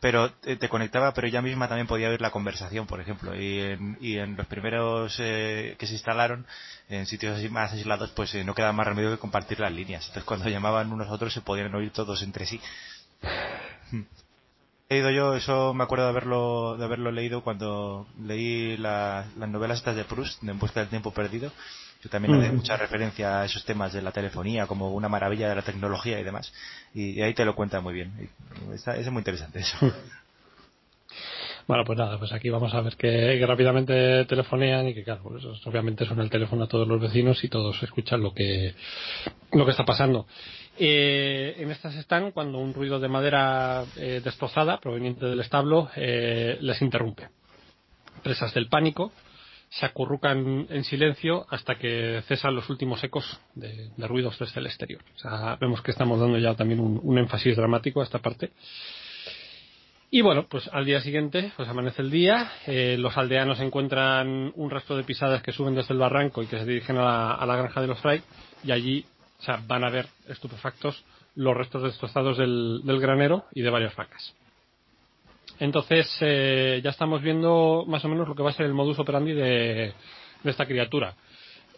pero 0.00 0.30
te, 0.32 0.68
conectaba, 0.68 1.12
pero 1.14 1.26
ella 1.26 1.42
misma 1.42 1.68
también 1.68 1.86
podía 1.86 2.10
oír 2.10 2.20
la 2.20 2.30
conversación, 2.30 2.86
por 2.86 3.00
ejemplo. 3.00 3.34
Y 3.34 3.60
en, 3.60 3.98
y 4.00 4.18
en 4.18 4.36
los 4.36 4.46
primeros 4.46 5.16
eh, 5.18 5.76
que 5.78 5.86
se 5.86 5.94
instalaron, 5.94 6.46
en 6.88 7.06
sitios 7.06 7.38
así 7.38 7.48
más 7.48 7.72
aislados, 7.72 8.10
pues 8.10 8.34
eh, 8.34 8.44
no 8.44 8.54
quedaba 8.54 8.72
más 8.72 8.86
remedio 8.86 9.10
que 9.10 9.18
compartir 9.18 9.60
las 9.60 9.72
líneas. 9.72 10.02
Entonces, 10.02 10.24
cuando 10.24 10.48
llamaban 10.48 10.92
unos 10.92 11.08
a 11.08 11.12
otros, 11.12 11.32
se 11.32 11.40
podían 11.40 11.74
oír 11.74 11.90
todos 11.90 12.22
entre 12.22 12.46
sí. 12.46 12.60
He 14.88 14.94
leído 14.94 15.10
yo, 15.10 15.34
eso 15.34 15.74
me 15.74 15.82
acuerdo 15.82 16.04
de 16.04 16.10
haberlo, 16.10 16.76
de 16.76 16.84
haberlo 16.84 17.10
leído 17.10 17.42
cuando 17.42 18.06
leí 18.22 18.76
la, 18.76 19.26
las 19.36 19.48
novelas 19.48 19.78
estas 19.78 19.96
de 19.96 20.04
Proust, 20.04 20.42
de 20.42 20.52
En 20.52 20.60
busca 20.60 20.80
del 20.80 20.88
tiempo 20.88 21.10
perdido, 21.10 21.50
que 22.06 22.10
también 22.12 22.34
hace 22.34 22.52
mucha 22.52 22.76
referencia 22.76 23.40
a 23.40 23.44
esos 23.44 23.64
temas 23.64 23.92
de 23.92 24.00
la 24.00 24.12
telefonía 24.12 24.66
como 24.66 24.92
una 24.92 25.08
maravilla 25.08 25.48
de 25.48 25.56
la 25.56 25.62
tecnología 25.62 26.20
y 26.20 26.24
demás. 26.24 26.52
Y, 26.94 27.20
ahí 27.20 27.34
te 27.34 27.44
lo 27.44 27.54
cuenta 27.54 27.80
muy 27.80 27.94
bien. 27.94 28.30
Está, 28.72 28.96
es 28.96 29.10
muy 29.10 29.20
interesante 29.20 29.60
eso. 29.60 29.76
Bueno, 31.66 31.82
pues 31.84 31.98
nada, 31.98 32.16
pues 32.16 32.32
aquí 32.32 32.48
vamos 32.48 32.72
a 32.74 32.80
ver 32.80 32.96
que, 32.96 33.08
que 33.08 33.44
rápidamente 33.44 34.24
telefonean 34.26 34.86
y 34.86 34.94
que, 34.94 35.02
claro, 35.02 35.22
pues 35.24 35.44
obviamente 35.64 36.06
suena 36.06 36.22
el 36.22 36.30
teléfono 36.30 36.62
a 36.62 36.68
todos 36.68 36.86
los 36.86 37.00
vecinos 37.00 37.42
y 37.42 37.48
todos 37.48 37.82
escuchan 37.82 38.22
lo 38.22 38.32
que, 38.32 38.72
lo 39.50 39.64
que 39.64 39.72
está 39.72 39.84
pasando. 39.84 40.28
Eh, 40.78 41.56
en 41.58 41.72
estas 41.72 41.96
están 41.96 42.30
cuando 42.30 42.58
un 42.58 42.72
ruido 42.72 43.00
de 43.00 43.08
madera 43.08 43.84
eh, 43.96 44.20
destrozada 44.22 44.78
proveniente 44.78 45.26
del 45.26 45.40
establo 45.40 45.90
eh, 45.96 46.56
les 46.60 46.80
interrumpe. 46.82 47.30
Presas 48.22 48.54
del 48.54 48.68
pánico, 48.68 49.10
se 49.68 49.86
acurrucan 49.86 50.66
en 50.70 50.84
silencio 50.84 51.46
hasta 51.50 51.76
que 51.76 52.22
cesan 52.26 52.54
los 52.54 52.70
últimos 52.70 53.02
ecos 53.02 53.40
de, 53.54 53.90
ruidos 53.98 54.38
desde 54.38 54.60
el 54.60 54.66
exterior. 54.66 55.02
O 55.16 55.18
sea, 55.18 55.56
vemos 55.60 55.82
que 55.82 55.90
estamos 55.90 56.20
dando 56.20 56.38
ya 56.38 56.54
también 56.54 56.80
un, 56.80 57.18
énfasis 57.18 57.56
dramático 57.56 58.00
a 58.00 58.04
esta 58.04 58.18
parte. 58.20 58.50
Y 60.10 60.20
bueno, 60.20 60.46
pues 60.48 60.70
al 60.72 60.84
día 60.84 61.00
siguiente, 61.00 61.52
pues 61.56 61.68
amanece 61.68 62.00
el 62.00 62.10
día, 62.10 62.52
eh, 62.66 62.96
los 62.98 63.16
aldeanos 63.18 63.58
encuentran 63.60 64.52
un 64.54 64.70
rastro 64.70 64.96
de 64.96 65.02
pisadas 65.02 65.42
que 65.42 65.52
suben 65.52 65.74
desde 65.74 65.94
el 65.94 66.00
barranco 66.00 66.42
y 66.42 66.46
que 66.46 66.58
se 66.58 66.64
dirigen 66.64 66.96
a 66.98 67.04
la, 67.04 67.32
a 67.32 67.44
la 67.44 67.56
granja 67.56 67.80
de 67.80 67.88
los 67.88 67.98
Fray, 68.00 68.22
y 68.62 68.70
allí 68.70 69.04
van 69.66 69.84
a 69.84 69.90
ver 69.90 70.06
estupefactos 70.28 71.04
los 71.34 71.56
restos 71.56 71.82
destrozados 71.82 72.38
del 72.38 73.00
granero 73.00 73.44
y 73.52 73.62
de 73.62 73.70
varias 73.70 73.94
vacas. 73.94 74.34
Entonces 75.58 76.08
eh, 76.20 76.80
ya 76.82 76.90
estamos 76.90 77.22
viendo 77.22 77.84
más 77.86 78.04
o 78.04 78.08
menos 78.08 78.28
lo 78.28 78.34
que 78.34 78.42
va 78.42 78.50
a 78.50 78.54
ser 78.54 78.66
el 78.66 78.74
modus 78.74 78.98
operandi 78.98 79.32
de, 79.32 79.92
de 80.42 80.50
esta 80.50 80.66
criatura. 80.66 81.14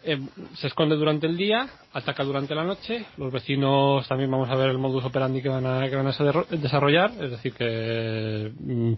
Eh, 0.04 0.18
se 0.54 0.68
esconde 0.68 0.96
durante 0.96 1.26
el 1.26 1.36
día, 1.36 1.68
ataca 1.92 2.22
durante 2.24 2.54
la 2.54 2.64
noche. 2.64 3.04
Los 3.16 3.32
vecinos 3.32 4.06
también 4.06 4.30
vamos 4.30 4.48
a 4.48 4.54
ver 4.54 4.70
el 4.70 4.78
modus 4.78 5.04
operandi 5.04 5.42
que 5.42 5.48
van 5.48 5.66
a, 5.66 5.88
que 5.88 5.96
van 5.96 6.06
a 6.06 6.46
desarrollar, 6.50 7.10
es 7.20 7.30
decir, 7.30 7.52
que 7.52 8.52
mm, 8.58 8.92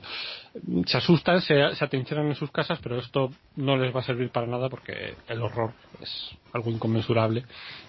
se 0.86 0.96
asustan, 0.96 1.40
se, 1.40 1.74
se 1.74 1.88
en 1.92 2.34
sus 2.34 2.50
casas, 2.50 2.78
pero 2.82 2.98
esto 2.98 3.30
no 3.56 3.76
les 3.76 3.94
va 3.94 4.00
a 4.00 4.04
servir 4.04 4.30
para 4.30 4.46
nada 4.46 4.68
porque 4.68 5.14
el 5.28 5.40
horror 5.42 5.72
es 6.00 6.30
algo 6.52 6.70
inconmensurable 6.70 7.44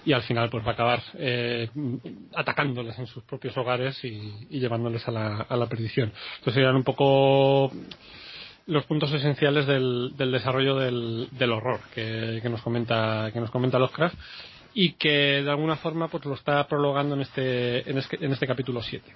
y 0.06 0.14
al 0.14 0.22
final 0.24 0.50
pues 0.50 0.64
va 0.66 0.72
a 0.72 0.74
acabar 0.74 1.02
eh, 1.16 1.70
atacándoles 2.36 2.98
en 3.00 3.08
sus 3.08 3.24
propios 3.24 3.58
hogares 3.58 4.04
y, 4.04 4.48
y 4.50 4.60
llevándoles 4.60 5.08
a 5.08 5.12
la, 5.12 5.42
a 5.50 5.56
la 5.56 5.68
perdición. 5.68 6.12
Entonces 6.38 6.54
serían 6.54 6.76
un 6.76 6.84
poco 6.84 7.72
los 8.72 8.86
puntos 8.86 9.12
esenciales 9.12 9.68
del, 9.68 10.16
del 10.16 10.32
desarrollo 10.32 10.78
del, 10.78 11.28
del 11.32 11.52
horror 11.52 11.82
que, 11.94 12.40
que, 12.42 12.50
nos 12.50 12.62
comenta 12.62 13.30
que 13.34 13.42
nos 13.42 13.52
comenta 13.52 13.78
Lovecraft 13.78 14.16
y 14.74 14.94
que 14.94 15.44
de 15.44 15.50
alguna 15.50 15.76
forma 15.76 16.08
pues 16.08 16.24
lo 16.24 16.36
está 16.36 16.66
prologando 16.68 17.16
en 17.16 17.22
este 17.22 17.90
en 17.90 17.98
este, 17.98 18.24
en 18.24 18.32
este 18.32 18.48
capítulo 18.48 18.82
7. 18.82 19.14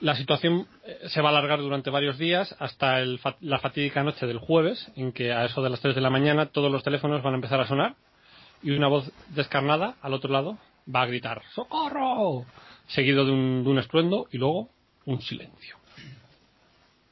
La 0.00 0.14
situación 0.16 0.66
se 1.08 1.20
va 1.20 1.28
a 1.28 1.32
alargar 1.32 1.60
durante 1.60 1.90
varios 1.90 2.16
días 2.16 2.56
hasta 2.58 3.00
el, 3.00 3.20
la 3.40 3.58
fatídica 3.58 4.02
noche 4.02 4.26
del 4.26 4.38
jueves, 4.38 4.90
en 4.96 5.12
que 5.12 5.32
a 5.32 5.44
eso 5.44 5.62
de 5.62 5.70
las 5.70 5.80
3 5.80 5.94
de 5.94 6.00
la 6.00 6.10
mañana 6.10 6.46
todos 6.46 6.72
los 6.72 6.82
teléfonos 6.82 7.22
van 7.22 7.34
a 7.34 7.36
empezar 7.36 7.60
a 7.60 7.66
sonar 7.66 7.96
y 8.62 8.70
una 8.70 8.88
voz 8.88 9.12
descarnada 9.34 9.96
al 10.00 10.14
otro 10.14 10.32
lado 10.32 10.56
va 10.94 11.02
a 11.02 11.06
gritar 11.06 11.42
¡Socorro! 11.54 12.46
seguido 12.86 13.26
de 13.26 13.32
un, 13.32 13.64
de 13.64 13.70
un 13.70 13.78
estruendo 13.78 14.26
y 14.32 14.38
luego 14.38 14.70
un 15.04 15.20
silencio 15.20 15.76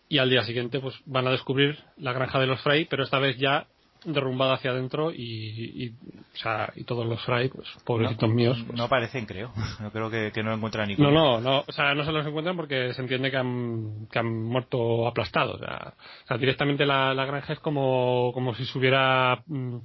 y 0.08 0.18
al 0.18 0.30
día 0.30 0.44
siguiente 0.44 0.80
pues 0.80 0.94
van 1.06 1.26
a 1.26 1.30
descubrir 1.30 1.78
la 1.96 2.12
granja 2.12 2.38
de 2.38 2.46
los 2.46 2.60
Frey, 2.62 2.86
pero 2.86 3.04
esta 3.04 3.18
vez 3.18 3.36
ya 3.38 3.66
derrumbada 4.04 4.54
hacia 4.54 4.70
adentro 4.70 5.10
y, 5.10 5.16
y, 5.16 5.88
o 5.88 6.36
sea, 6.36 6.72
y 6.76 6.84
todos 6.84 7.06
los 7.06 7.22
Frey, 7.24 7.48
pues 7.48 7.66
pobrecitos 7.84 8.28
no, 8.28 8.34
míos. 8.34 8.62
Pues, 8.66 8.78
no 8.78 8.84
aparecen, 8.84 9.26
creo. 9.26 9.52
No 9.80 9.90
creo 9.90 10.10
que, 10.10 10.30
que 10.32 10.42
no 10.42 10.52
encuentran 10.52 10.88
ninguno. 10.88 11.10
No, 11.10 11.40
no, 11.40 11.40
no, 11.40 11.64
o 11.66 11.72
sea, 11.72 11.94
no 11.94 12.04
se 12.04 12.12
los 12.12 12.26
encuentran 12.26 12.56
porque 12.56 12.92
se 12.92 13.00
entiende 13.00 13.30
que 13.30 13.36
han, 13.36 14.06
que 14.10 14.18
han 14.18 14.44
muerto 14.44 15.06
aplastados. 15.06 15.60
O 15.60 15.64
sea, 15.64 15.94
o 16.24 16.26
sea 16.26 16.36
directamente 16.36 16.84
la, 16.84 17.14
la, 17.14 17.24
granja 17.24 17.54
es 17.54 17.60
como, 17.60 18.30
como 18.32 18.54
si 18.54 18.64
se 18.64 18.78
hubiera. 18.78 19.42
Mmm, 19.46 19.78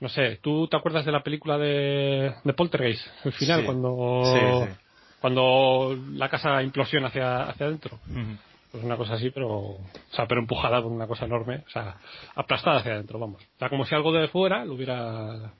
no 0.00 0.08
sé, 0.08 0.38
¿tú 0.42 0.66
te 0.66 0.76
acuerdas 0.76 1.04
de 1.04 1.12
la 1.12 1.22
película 1.22 1.58
de, 1.58 2.34
de 2.42 2.52
Poltergeist? 2.54 3.06
El 3.24 3.32
final, 3.32 3.60
sí. 3.60 3.66
cuando. 3.66 4.22
Sí, 4.24 4.66
sí. 4.66 4.78
Cuando 5.20 5.98
la 6.12 6.30
casa 6.30 6.62
implosiona 6.62 7.08
hacia, 7.08 7.42
hacia 7.42 7.66
adentro. 7.66 7.98
Uh 8.08 8.14
-huh 8.14 8.38
pues 8.70 8.84
una 8.84 8.96
cosa 8.96 9.14
así, 9.14 9.30
pero, 9.30 9.48
o 9.48 9.80
sea, 10.12 10.26
pero 10.26 10.40
empujada 10.40 10.82
por 10.82 10.92
una 10.92 11.06
cosa 11.06 11.24
enorme, 11.24 11.64
o 11.66 11.70
sea, 11.70 11.96
aplastada 12.34 12.78
hacia 12.78 12.92
adentro, 12.92 13.18
vamos. 13.18 13.42
O 13.42 13.58
sea, 13.58 13.68
como 13.68 13.84
si 13.84 13.94
algo 13.94 14.12
de 14.12 14.28
fuera 14.28 14.64
lo 14.64 14.74
hubiera, 14.74 15.52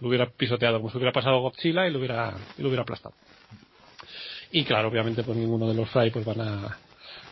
lo 0.00 0.08
hubiera 0.08 0.26
pisoteado, 0.26 0.78
como 0.78 0.90
si 0.90 0.98
hubiera 0.98 1.12
pasado 1.12 1.40
Godzilla 1.40 1.86
y 1.86 1.90
lo 1.90 1.98
hubiera, 1.98 2.34
y 2.58 2.62
lo 2.62 2.68
hubiera 2.68 2.82
aplastado. 2.82 3.14
Y 4.50 4.64
claro, 4.64 4.88
obviamente, 4.88 5.22
pues 5.22 5.36
ninguno 5.36 5.68
de 5.68 5.74
los 5.74 5.88
Fry 5.90 6.10
pues 6.10 6.24
van 6.24 6.40
a, 6.40 6.78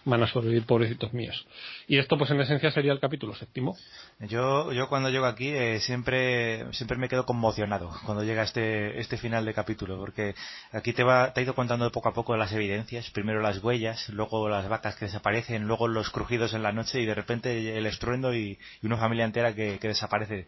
van 0.07 0.23
a 0.23 0.27
sobrevivir 0.27 0.65
pobrecitos 0.65 1.13
míos. 1.13 1.47
Y 1.87 1.99
esto, 1.99 2.17
pues 2.17 2.31
en 2.31 2.41
esencia, 2.41 2.71
sería 2.71 2.93
el 2.93 3.01
capítulo 3.01 3.35
séptimo. 3.35 3.77
Yo, 4.21 4.73
yo 4.73 4.89
cuando 4.89 5.11
llego 5.11 5.27
aquí 5.27 5.49
eh, 5.49 5.81
siempre, 5.81 6.73
siempre 6.73 6.97
me 6.97 7.09
quedo 7.09 7.27
conmocionado 7.27 7.91
cuando 8.07 8.25
llega 8.25 8.45
este, 8.45 8.99
este 9.01 9.19
final 9.19 9.45
de 9.45 9.53
capítulo, 9.53 9.99
porque 9.99 10.35
aquí 10.73 10.93
te 10.93 11.03
va, 11.03 11.35
te 11.35 11.41
ha 11.41 11.43
ido 11.43 11.55
contando 11.55 11.91
poco 11.91 12.09
a 12.09 12.15
poco 12.15 12.37
las 12.37 12.53
evidencias, 12.53 13.11
primero 13.11 13.43
las 13.43 13.63
huellas, 13.63 14.09
luego 14.09 14.49
las 14.49 14.69
vacas 14.69 14.97
que 14.97 15.07
desaparecen, 15.07 15.65
luego 15.67 15.89
los 15.89 16.11
crujidos 16.11 16.55
en 16.55 16.63
la 16.63 16.73
noche 16.73 17.01
y 17.01 17.07
de 17.07 17.15
repente 17.15 17.77
el 17.77 17.87
estruendo 17.87 18.35
y, 18.35 18.59
una 18.83 18.97
familia 18.97 19.25
entera 19.25 19.55
que 19.55 19.79
desaparece. 19.83 20.47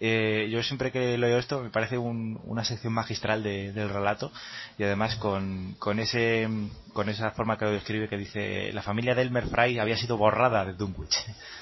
Eh, 0.00 0.48
yo 0.48 0.62
siempre 0.62 0.92
que 0.92 1.18
leo 1.18 1.38
esto 1.38 1.60
me 1.60 1.70
parece 1.70 1.98
un, 1.98 2.40
una 2.44 2.64
sección 2.64 2.92
magistral 2.92 3.42
de, 3.42 3.72
del 3.72 3.88
relato 3.88 4.30
y 4.78 4.84
además 4.84 5.16
con, 5.16 5.74
con, 5.80 5.98
ese, 5.98 6.48
con 6.92 7.08
esa 7.08 7.32
forma 7.32 7.58
que 7.58 7.64
lo 7.64 7.72
describe 7.72 8.08
que 8.08 8.16
dice 8.16 8.72
la 8.72 8.82
familia 8.82 9.16
de 9.16 9.22
Elmer 9.22 9.48
Fry 9.48 9.80
había 9.80 9.96
sido 9.96 10.16
borrada 10.16 10.64
de 10.64 10.74
Dunwich 10.74 11.16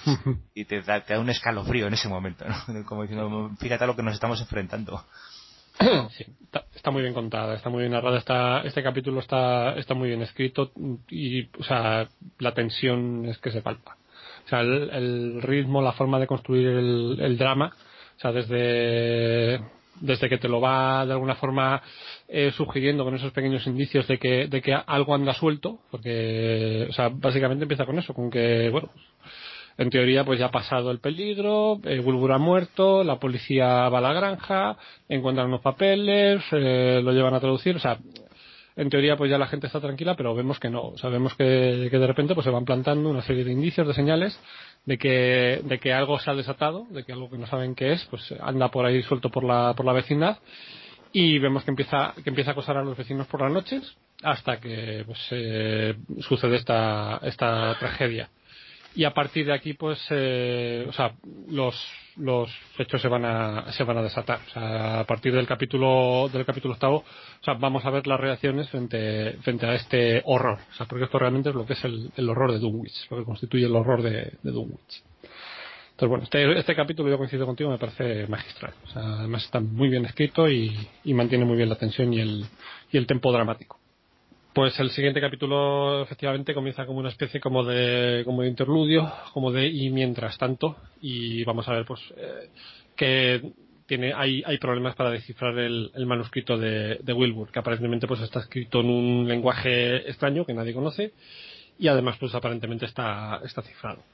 y 0.54 0.66
te 0.66 0.82
da, 0.82 1.00
te 1.00 1.14
da, 1.14 1.20
un 1.20 1.30
escalofrío 1.30 1.86
en 1.86 1.94
ese 1.94 2.10
momento 2.10 2.44
¿no? 2.46 2.84
como 2.84 3.02
diciendo 3.02 3.50
fíjate 3.58 3.84
a 3.84 3.86
lo 3.86 3.96
que 3.96 4.02
nos 4.02 4.12
estamos 4.12 4.38
enfrentando 4.38 5.02
sí, 6.10 6.26
está, 6.74 6.90
muy 6.90 7.02
bien 7.02 7.14
contada, 7.14 7.54
está 7.54 7.70
muy 7.70 7.80
bien 7.80 7.92
narrada, 7.92 8.18
está, 8.18 8.60
este 8.62 8.82
capítulo 8.82 9.20
está, 9.20 9.72
está 9.76 9.94
muy 9.94 10.08
bien 10.08 10.22
escrito 10.22 10.72
y, 11.08 11.44
o 11.58 11.64
sea, 11.64 12.08
la 12.38 12.54
tensión 12.54 13.26
es 13.26 13.36
que 13.36 13.50
se 13.50 13.60
palpa. 13.60 13.96
O 14.46 14.48
sea, 14.48 14.60
el, 14.60 15.42
ritmo, 15.42 15.82
la 15.82 15.92
forma 15.92 16.18
de 16.18 16.26
construir 16.26 16.66
el, 16.68 17.18
el 17.20 17.36
drama, 17.36 17.74
o 18.16 18.20
sea, 18.20 18.32
desde, 18.32 19.60
desde 20.00 20.28
que 20.28 20.38
te 20.38 20.48
lo 20.48 20.60
va 20.60 21.04
de 21.04 21.12
alguna 21.12 21.34
forma 21.34 21.82
eh, 22.28 22.50
sugiriendo 22.52 23.04
con 23.04 23.14
esos 23.14 23.32
pequeños 23.32 23.66
indicios 23.66 24.06
de 24.06 24.18
que, 24.18 24.46
de 24.48 24.62
que 24.62 24.74
algo 24.74 25.14
anda 25.14 25.34
suelto, 25.34 25.80
porque, 25.90 26.86
o 26.88 26.92
sea, 26.92 27.10
básicamente 27.10 27.64
empieza 27.64 27.84
con 27.84 27.98
eso, 27.98 28.14
con 28.14 28.30
que, 28.30 28.70
bueno, 28.70 28.90
en 29.78 29.90
teoría 29.90 30.24
pues 30.24 30.38
ya 30.38 30.46
ha 30.46 30.50
pasado 30.50 30.90
el 30.90 31.00
peligro, 31.00 31.78
eh, 31.84 32.02
ha 32.02 32.38
muerto, 32.38 33.04
la 33.04 33.18
policía 33.18 33.88
va 33.88 33.98
a 33.98 34.02
la 34.02 34.12
granja, 34.12 34.76
encuentran 35.08 35.48
unos 35.48 35.60
papeles, 35.60 36.42
eh, 36.52 37.00
lo 37.02 37.12
llevan 37.12 37.34
a 37.34 37.40
traducir, 37.40 37.76
o 37.76 37.80
sea, 37.80 37.98
en 38.76 38.90
teoría 38.90 39.16
pues 39.16 39.30
ya 39.30 39.38
la 39.38 39.46
gente 39.46 39.66
está 39.66 39.80
tranquila, 39.80 40.14
pero 40.16 40.34
vemos 40.34 40.60
que 40.60 40.68
no, 40.68 40.92
sabemos 40.98 41.34
que, 41.34 41.88
que 41.90 41.98
de 41.98 42.06
repente 42.06 42.34
pues 42.34 42.44
se 42.44 42.50
van 42.50 42.64
plantando 42.64 43.08
una 43.08 43.22
serie 43.22 43.44
de 43.44 43.52
indicios, 43.52 43.86
de 43.88 43.94
señales 43.94 44.38
de 44.84 44.98
que, 44.98 45.60
de 45.64 45.78
que 45.78 45.92
algo 45.92 46.18
se 46.18 46.30
ha 46.30 46.34
desatado, 46.34 46.86
de 46.90 47.04
que 47.04 47.12
algo 47.12 47.30
que 47.30 47.38
no 47.38 47.46
saben 47.46 47.74
qué 47.74 47.92
es, 47.92 48.04
pues 48.06 48.32
anda 48.40 48.70
por 48.70 48.86
ahí 48.86 49.02
suelto 49.02 49.30
por 49.30 49.44
la, 49.44 49.74
por 49.74 49.84
la 49.86 49.92
vecindad. 49.92 50.38
Y 51.12 51.38
vemos 51.38 51.64
que 51.64 51.70
empieza, 51.70 52.14
que 52.22 52.30
empieza 52.30 52.50
a 52.50 52.52
acosar 52.52 52.76
a 52.76 52.84
los 52.84 52.96
vecinos 52.96 53.26
por 53.26 53.40
las 53.40 53.50
noches 53.50 53.96
hasta 54.22 54.60
que 54.60 55.02
pues, 55.06 55.18
eh, 55.30 55.94
sucede 56.20 56.56
esta, 56.56 57.20
esta 57.22 57.76
tragedia. 57.78 58.28
Y 58.94 59.04
a 59.04 59.12
partir 59.12 59.46
de 59.46 59.54
aquí 59.54 59.74
pues 59.74 59.98
eh, 60.10 60.86
o 60.88 60.92
sea 60.92 61.12
los 61.48 61.74
los 62.16 62.50
hechos 62.78 63.00
se 63.00 63.08
van 63.08 63.24
a 63.24 63.72
se 63.72 63.84
van 63.84 63.98
a 63.98 64.02
desatar. 64.02 64.40
O 64.46 64.50
sea, 64.50 65.00
a 65.00 65.04
partir 65.04 65.34
del 65.34 65.46
capítulo 65.46 66.28
del 66.32 66.44
capítulo 66.44 66.74
octavo 66.74 67.04
vamos 67.58 67.84
a 67.84 67.90
ver 67.90 68.06
las 68.06 68.20
reacciones 68.20 68.68
frente 68.70 69.36
frente 69.42 69.66
a 69.66 69.74
este 69.74 70.22
horror. 70.24 70.58
O 70.70 70.74
sea 70.74 70.86
porque 70.86 71.04
esto 71.04 71.18
realmente 71.18 71.50
es 71.50 71.54
lo 71.54 71.66
que 71.66 71.74
es 71.74 71.84
el, 71.84 72.28
horror 72.28 72.52
de 72.52 72.58
Dunwich 72.58 73.10
lo 73.10 73.18
que 73.18 73.24
constituye 73.24 73.66
el 73.66 73.76
horror 73.76 74.02
de, 74.02 74.32
de 74.42 74.50
entonces 74.50 75.02
bueno 76.08 76.24
este, 76.24 76.58
este 76.58 76.74
capítulo 76.74 77.08
yo 77.08 77.18
coincido 77.18 77.46
contigo 77.46 77.70
me 77.70 77.78
parece 77.78 78.26
magistral. 78.26 78.74
O 78.84 78.88
sea, 78.88 79.02
además 79.20 79.44
está 79.44 79.60
muy 79.60 79.88
bien 79.88 80.04
escrito 80.04 80.48
y, 80.48 80.76
y 81.04 81.14
mantiene 81.14 81.44
muy 81.44 81.56
bien 81.56 81.68
la 81.68 81.76
tensión 81.76 82.12
y 82.12 82.20
el 82.20 82.44
y 82.92 82.96
el 82.96 83.06
tempo 83.06 83.32
dramático 83.32 83.78
pues 84.56 84.80
el 84.80 84.90
siguiente 84.90 85.20
capítulo 85.20 86.00
efectivamente 86.00 86.54
comienza 86.54 86.86
como 86.86 86.98
una 86.98 87.10
especie 87.10 87.40
como 87.40 87.62
de 87.62 88.22
como 88.24 88.40
de 88.40 88.48
interludio 88.48 89.12
como 89.34 89.52
de 89.52 89.66
y 89.66 89.90
mientras 89.90 90.38
tanto 90.38 90.78
y 91.02 91.44
vamos 91.44 91.68
a 91.68 91.74
ver 91.74 91.84
pues 91.84 92.00
eh, 92.16 92.48
que 92.96 93.52
tiene 93.84 94.14
hay, 94.14 94.42
hay 94.46 94.56
problemas 94.56 94.94
para 94.94 95.10
descifrar 95.10 95.58
el, 95.58 95.92
manuscrito 96.06 96.56
de, 96.56 97.00
de, 97.02 97.12
Wilbur 97.12 97.50
que 97.52 97.58
aparentemente 97.58 98.06
pues 98.06 98.22
está 98.22 98.40
escrito 98.40 98.80
en 98.80 98.88
un 98.88 99.28
lenguaje 99.28 100.08
extraño 100.08 100.46
que 100.46 100.54
nadie 100.54 100.72
conoce 100.72 101.12
y 101.78 101.88
además 101.88 102.16
pues 102.18 102.34
aparentemente 102.34 102.86
está 102.86 103.42
está 103.44 103.60
cifrado. 103.60 104.04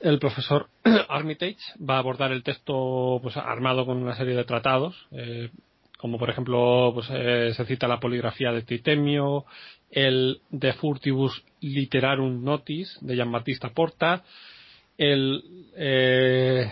El 0.00 0.20
profesor 0.20 0.68
Armitage 1.08 1.58
va 1.78 1.96
a 1.96 1.98
abordar 1.98 2.30
el 2.30 2.44
texto 2.44 3.18
pues 3.20 3.36
armado 3.36 3.84
con 3.84 3.96
una 3.96 4.14
serie 4.14 4.36
de 4.36 4.44
tratados 4.44 4.94
eh, 5.10 5.50
como 5.98 6.18
por 6.18 6.30
ejemplo 6.30 6.92
pues, 6.94 7.08
eh, 7.10 7.52
se 7.54 7.66
cita 7.66 7.86
la 7.86 8.00
poligrafía 8.00 8.52
de 8.52 8.62
Tritemio, 8.62 9.44
el 9.90 10.40
De 10.48 10.72
Furtibus 10.72 11.44
Literarum 11.60 12.42
Notis 12.42 12.96
de 13.00 13.16
Jean 13.16 13.30
Battista 13.30 13.70
Porta, 13.70 14.22
el 14.96 15.42
eh, 15.76 16.70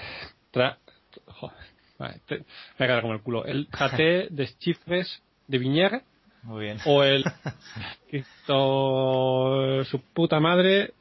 tra, 0.51 0.79
joder, 1.27 1.57
vale, 1.99 2.21
te, 2.27 2.45
me 2.79 2.87
ha 2.87 3.01
como 3.03 3.15
el 3.15 3.21
culo, 3.21 3.45
el 3.45 3.67
Traté 3.71 4.29
de 4.31 4.49
Chifres 4.59 5.23
de 5.49 5.59
Viñer 5.59 6.03
Muy 6.45 6.65
bien. 6.65 6.79
o 6.87 7.03
el 7.03 7.25
Cristo, 8.09 9.85
su 9.85 10.01
puta 10.15 10.41
madre 10.41 10.93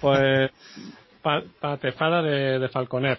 pues 0.00 0.50
Patefada 1.60 2.22
de, 2.22 2.58
de 2.58 2.68
Falconer 2.68 3.18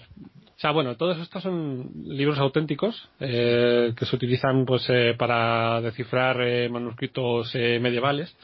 sea, 0.61 0.71
bueno, 0.71 0.95
todos 0.95 1.17
estos 1.17 1.41
son 1.41 1.89
libros 2.05 2.37
auténticos 2.37 3.09
eh, 3.19 3.93
que 3.97 4.05
se 4.05 4.15
utilizan 4.15 4.63
pues 4.63 4.85
eh, 4.89 5.15
para 5.17 5.81
descifrar 5.81 6.39
eh, 6.41 6.69
manuscritos 6.69 7.55
medievales. 7.55 8.35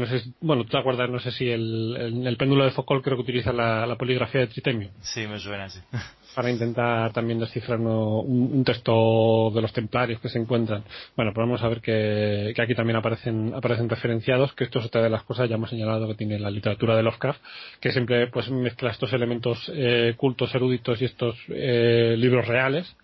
No 0.00 0.06
sé, 0.06 0.22
bueno, 0.40 0.64
tú 0.64 0.70
te 0.70 0.78
acuerdas, 0.78 1.10
no 1.10 1.18
sé 1.18 1.30
si 1.30 1.50
el, 1.50 2.24
el, 2.26 2.36
péndulo 2.38 2.64
de 2.64 2.70
Foucault 2.70 3.04
creo 3.04 3.18
que 3.18 3.22
utiliza 3.22 3.52
la, 3.52 3.86
la 3.86 3.96
poligrafía 3.96 4.40
de 4.40 4.46
Tritemio. 4.46 4.88
Sí, 5.02 5.26
me 5.26 5.38
suena 5.38 5.64
así 5.64 5.78
para 6.34 6.50
intentar 6.50 7.12
también 7.12 7.38
descifrar 7.38 7.78
un, 7.78 8.64
texto 8.64 9.50
de 9.54 9.60
los 9.60 9.72
templarios 9.74 10.20
que 10.20 10.30
se 10.30 10.38
encuentran. 10.38 10.84
Bueno, 11.16 11.32
pues 11.34 11.46
vamos 11.46 11.62
a 11.62 11.68
ver 11.68 11.82
que, 11.82 12.54
aquí 12.58 12.74
también 12.74 12.96
aparecen, 12.96 13.52
aparecen 13.54 13.90
referenciados, 13.90 14.54
que 14.54 14.64
esto 14.64 14.78
es 14.78 14.86
otra 14.86 15.02
de 15.02 15.10
las 15.10 15.22
cosas, 15.24 15.50
ya 15.50 15.56
hemos 15.56 15.68
señalado 15.68 16.08
que 16.08 16.14
tiene 16.14 16.38
la 16.38 16.50
literatura 16.50 16.96
de 16.96 17.02
Lovecraft, 17.02 17.42
que 17.78 17.92
siempre 17.92 18.28
pues 18.28 18.50
mezcla 18.50 18.90
estos 18.90 19.12
elementos 19.12 19.70
eh, 19.74 20.14
cultos, 20.16 20.54
eruditos 20.54 21.02
y 21.02 21.04
estos 21.04 21.36
eh, 21.48 22.14
libros 22.16 22.48
reales, 22.48 22.96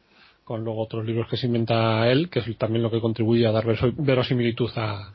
con 0.45 0.65
luego 0.65 0.83
otros 0.83 1.05
libros 1.05 1.29
que 1.29 1.37
se 1.37 1.47
inventa 1.47 2.11
él, 2.11 2.31
que 2.31 2.39
es 2.39 2.57
también 2.57 2.83
lo 2.83 2.91
que 2.91 3.01
contribuye 3.01 3.47
a 3.47 3.53
dar 3.53 3.67
verosimilitud 3.99 4.71
a, 4.77 5.13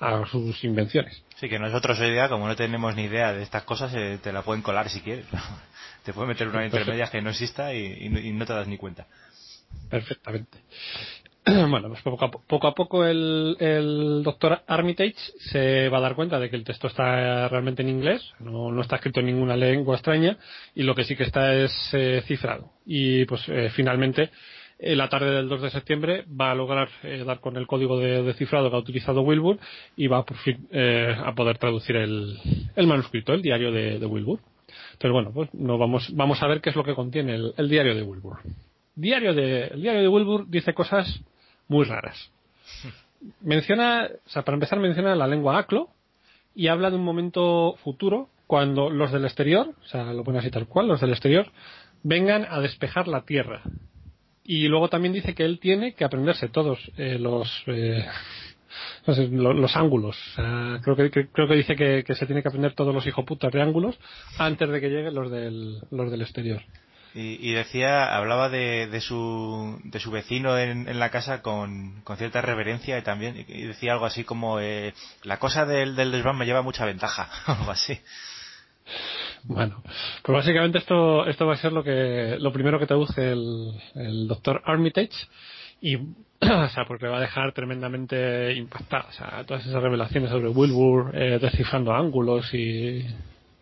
a 0.00 0.24
sus 0.26 0.62
invenciones. 0.64 1.22
Sí, 1.36 1.48
que 1.48 1.58
nosotros 1.58 1.98
hoy 2.00 2.10
día, 2.10 2.28
como 2.28 2.46
no 2.46 2.56
tenemos 2.56 2.94
ni 2.94 3.04
idea 3.04 3.32
de 3.32 3.42
estas 3.42 3.64
cosas, 3.64 3.92
eh, 3.94 4.18
te 4.22 4.32
la 4.32 4.42
pueden 4.42 4.62
colar 4.62 4.88
si 4.88 5.00
quieres. 5.00 5.26
te 6.04 6.12
pueden 6.12 6.28
meter 6.28 6.48
una 6.48 6.64
intermedia 6.64 7.08
que 7.08 7.22
no 7.22 7.30
exista 7.30 7.74
y, 7.74 8.08
no 8.08 8.46
te 8.46 8.52
das 8.52 8.68
ni 8.68 8.76
cuenta. 8.76 9.06
Perfectamente. 9.90 10.58
Bueno, 11.70 11.88
pues 11.88 12.02
poco 12.02 12.24
a, 12.26 12.30
poco, 12.30 12.66
a 12.66 12.74
poco 12.74 13.06
el, 13.06 13.56
el, 13.58 14.22
doctor 14.22 14.60
Armitage 14.66 15.14
se 15.50 15.88
va 15.88 15.96
a 15.96 16.02
dar 16.02 16.14
cuenta 16.14 16.38
de 16.38 16.50
que 16.50 16.56
el 16.56 16.64
texto 16.64 16.88
está 16.88 17.48
realmente 17.48 17.80
en 17.80 17.88
inglés, 17.88 18.34
no, 18.38 18.70
no 18.70 18.82
está 18.82 18.96
escrito 18.96 19.20
en 19.20 19.26
ninguna 19.26 19.56
lengua 19.56 19.96
extraña 19.96 20.36
y 20.74 20.82
lo 20.82 20.94
que 20.94 21.04
sí 21.04 21.16
que 21.16 21.22
está 21.22 21.54
es 21.54 21.72
eh, 21.92 22.22
cifrado. 22.26 22.72
Y 22.84 23.24
pues 23.24 23.48
eh, 23.48 23.70
finalmente 23.74 24.30
en 24.78 24.98
la 24.98 25.08
tarde 25.08 25.30
del 25.30 25.48
2 25.48 25.62
de 25.62 25.70
septiembre 25.70 26.24
va 26.28 26.52
a 26.52 26.54
lograr 26.54 26.88
eh, 27.02 27.24
dar 27.26 27.40
con 27.40 27.56
el 27.56 27.66
código 27.66 27.98
de, 27.98 28.32
cifrado 28.34 28.70
que 28.70 28.76
ha 28.76 28.80
utilizado 28.80 29.22
Wilbur 29.22 29.58
y 29.96 30.06
va 30.06 30.24
por 30.24 30.36
fin 30.38 30.68
eh, 30.70 31.14
a 31.18 31.34
poder 31.34 31.58
traducir 31.58 31.96
el, 31.96 32.38
manuscrito, 32.86 33.32
el 33.32 33.42
diario 33.42 33.72
de, 33.72 34.04
Wilbur. 34.06 34.40
Entonces, 34.92 35.12
bueno, 35.12 35.32
pues 35.32 35.52
no 35.52 35.78
vamos, 35.78 36.14
vamos 36.14 36.42
a 36.42 36.46
ver 36.46 36.60
qué 36.60 36.70
es 36.70 36.76
lo 36.76 36.84
que 36.84 36.94
contiene 36.94 37.34
el, 37.56 37.68
diario 37.68 37.94
de 37.94 38.02
Wilbur. 38.02 38.38
Diario 38.94 39.34
de, 39.34 39.66
el 39.66 39.82
diario 39.82 40.02
de 40.02 40.08
Wilbur 40.08 40.48
dice 40.48 40.74
cosas 40.74 41.22
muy 41.66 41.84
raras. 41.84 42.30
Menciona, 43.40 44.08
o 44.26 44.28
sea, 44.28 44.42
para 44.42 44.54
empezar 44.54 44.78
menciona 44.78 45.16
la 45.16 45.26
lengua 45.26 45.58
aclo 45.58 45.88
y 46.54 46.68
habla 46.68 46.90
de 46.90 46.96
un 46.96 47.04
momento 47.04 47.74
futuro 47.82 48.28
cuando 48.46 48.90
los 48.90 49.10
del 49.10 49.24
exterior, 49.24 49.74
o 49.82 49.86
sea, 49.86 50.12
lo 50.12 50.22
pone 50.22 50.38
así 50.38 50.50
tal 50.50 50.68
cual, 50.68 50.86
los 50.86 51.00
del 51.00 51.10
exterior, 51.10 51.50
vengan 52.02 52.46
a 52.48 52.60
despejar 52.60 53.08
la 53.08 53.22
tierra 53.22 53.62
y 54.48 54.66
luego 54.66 54.88
también 54.88 55.12
dice 55.12 55.34
que 55.34 55.44
él 55.44 55.60
tiene 55.60 55.92
que 55.92 56.06
aprenderse 56.06 56.48
todos 56.48 56.78
eh, 56.96 57.18
los, 57.18 57.64
eh, 57.66 58.06
los, 59.04 59.76
ángulos. 59.76 60.16
creo 60.82 60.96
que 60.96 61.28
creo 61.28 61.46
que 61.46 61.54
dice 61.54 61.76
que, 61.76 62.14
se 62.14 62.24
tiene 62.24 62.40
que 62.40 62.48
aprender 62.48 62.72
todos 62.72 62.94
los 62.94 63.06
hijoputas 63.06 63.52
de 63.52 63.60
ángulos 63.60 63.98
antes 64.38 64.70
de 64.70 64.80
que 64.80 64.88
lleguen 64.88 65.14
los 65.14 65.30
del, 65.30 65.80
los 65.90 66.10
del 66.10 66.22
exterior. 66.22 66.62
Y, 67.14 67.52
decía, 67.52 68.16
hablaba 68.16 68.48
de, 68.48 68.86
de, 68.86 69.00
su, 69.00 69.78
de 69.84 69.98
su 69.98 70.10
vecino 70.10 70.56
en, 70.56 70.88
en 70.88 70.98
la 70.98 71.10
casa 71.10 71.42
con, 71.42 72.00
con, 72.02 72.16
cierta 72.16 72.40
reverencia 72.40 72.96
y 72.96 73.02
también 73.02 73.44
y 73.48 73.62
decía 73.64 73.92
algo 73.94 74.06
así 74.06 74.24
como 74.24 74.60
eh, 74.60 74.94
la 75.24 75.38
cosa 75.38 75.66
del, 75.66 75.96
del 75.96 76.12
desván 76.12 76.38
me 76.38 76.46
lleva 76.46 76.62
mucha 76.62 76.86
ventaja, 76.86 77.28
algo 77.46 77.70
así. 77.70 78.00
Bueno, 79.44 79.82
pues 80.22 80.36
básicamente 80.36 80.78
esto, 80.78 81.26
esto 81.26 81.46
va 81.46 81.54
a 81.54 81.58
ser 81.58 81.72
lo 81.72 81.82
que, 81.82 82.36
lo 82.38 82.52
primero 82.52 82.78
que 82.78 82.86
traduce 82.86 83.32
el, 83.32 83.72
el 83.94 84.28
doctor 84.28 84.62
Armitage 84.64 85.26
y, 85.80 85.96
o 86.40 86.68
sea, 86.68 86.84
porque 86.86 87.06
va 87.06 87.18
a 87.18 87.22
dejar 87.22 87.52
tremendamente 87.52 88.52
impactada, 88.54 89.06
o 89.08 89.12
sea, 89.12 89.44
todas 89.46 89.64
esas 89.66 89.82
revelaciones 89.82 90.30
sobre 90.30 90.48
Wilbur, 90.48 91.12
eh, 91.14 91.38
descifrando 91.40 91.92
ángulos 91.92 92.52
y, 92.52 93.04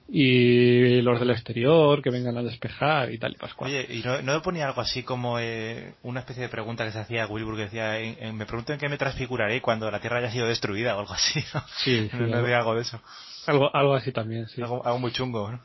y 0.09 1.03
los 1.03 1.19
del 1.19 1.31
exterior 1.31 2.03
que 2.03 2.11
vengan 2.11 2.39
a 2.39 2.43
despejar 2.43 3.13
y 3.13 3.19
tal 3.19 3.33
y 3.33 3.37
pascual. 3.37 3.71
Oye, 3.71 3.87
¿y 3.91 4.03
no, 4.03 4.23
no 4.23 4.43
ponía 4.43 4.67
algo 4.67 4.81
así 4.81 5.03
como 5.03 5.39
eh, 5.39 5.95
una 6.03 6.21
especie 6.21 6.45
de 6.45 6.49
pregunta 6.49 6.85
que 6.85 6.93
se 6.93 7.01
hacía 7.01 7.25
a 7.25 7.27
Wilbur 7.27 7.57
que 7.57 7.63
decía, 7.63 7.99
me 8.33 8.47
pregunto 8.47 8.73
en 8.73 8.79
qué 8.79 8.89
me 8.89 8.99
transfiguraré 8.99 9.61
cuando 9.61 9.91
la 9.91 10.01
Tierra 10.01 10.19
haya 10.19 10.31
sido 10.31 10.47
destruida 10.47 10.97
o 10.97 11.01
algo 11.01 11.13
así, 11.13 11.41
¿no? 11.53 11.63
Sí, 11.79 12.09
sí 12.11 12.17
no, 12.19 12.39
algo 12.39 12.75
de 12.75 12.83
eso. 12.83 13.01
Algo, 13.47 13.75
algo 13.75 13.95
así 13.95 14.13
también, 14.13 14.49
sí. 14.49 14.63
Algo, 14.63 14.99
muy 14.99 15.13
chungo, 15.13 15.53
¿no? 15.53 15.61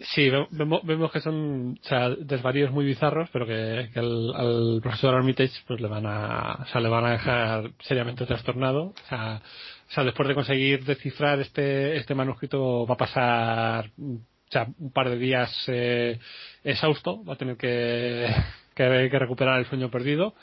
Sí, 0.00 0.28
vemos, 0.28 0.84
vemos 0.84 1.12
que 1.12 1.20
son 1.20 1.78
o 1.80 1.88
sea, 1.88 2.10
desvaríos 2.10 2.72
muy 2.72 2.84
bizarros, 2.84 3.28
pero 3.32 3.46
que, 3.46 3.90
al, 3.94 4.80
profesor 4.82 5.14
Armitage 5.14 5.52
pues 5.68 5.80
le 5.80 5.86
van 5.86 6.04
a, 6.06 6.58
o 6.62 6.66
sea, 6.66 6.80
le 6.80 6.88
van 6.88 7.04
a 7.04 7.12
dejar 7.12 7.70
seriamente 7.80 8.26
trastornado. 8.26 8.86
O 8.86 9.08
sea, 9.08 9.40
o 9.88 9.92
sea, 9.92 10.02
después 10.04 10.28
de 10.28 10.34
conseguir 10.34 10.84
descifrar 10.84 11.38
este, 11.40 11.96
este 11.96 12.14
manuscrito 12.14 12.86
va 12.86 12.94
a 12.94 12.98
pasar 12.98 13.90
o 13.96 14.50
sea, 14.50 14.66
un 14.78 14.90
par 14.90 15.10
de 15.10 15.18
días 15.18 15.64
eh, 15.68 16.18
exhausto, 16.64 17.24
va 17.24 17.34
a 17.34 17.36
tener 17.36 17.56
que, 17.56 18.26
que, 18.74 19.08
que 19.10 19.18
recuperar 19.18 19.60
el 19.60 19.66
sueño 19.66 19.90
perdido 19.90 20.34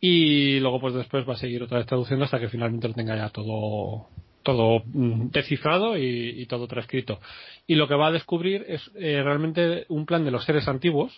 y 0.00 0.60
luego 0.60 0.80
pues 0.80 0.94
después 0.94 1.28
va 1.28 1.34
a 1.34 1.38
seguir 1.38 1.62
otra 1.62 1.78
vez 1.78 1.86
traduciendo 1.86 2.24
hasta 2.24 2.38
que 2.38 2.48
finalmente 2.48 2.88
lo 2.88 2.94
tenga 2.94 3.16
ya 3.16 3.30
todo 3.30 4.08
todo 4.46 4.84
mm, 4.86 5.30
descifrado 5.30 5.98
y, 5.98 6.46
todo 6.46 6.68
transcrito. 6.68 7.18
Y 7.66 7.74
lo 7.74 7.88
que 7.88 7.96
va 7.96 8.06
a 8.06 8.12
descubrir 8.12 8.64
es 8.68 8.80
eh, 8.94 9.20
realmente 9.22 9.84
un 9.88 10.06
plan 10.06 10.24
de 10.24 10.30
los 10.30 10.44
seres 10.44 10.68
antiguos 10.68 11.12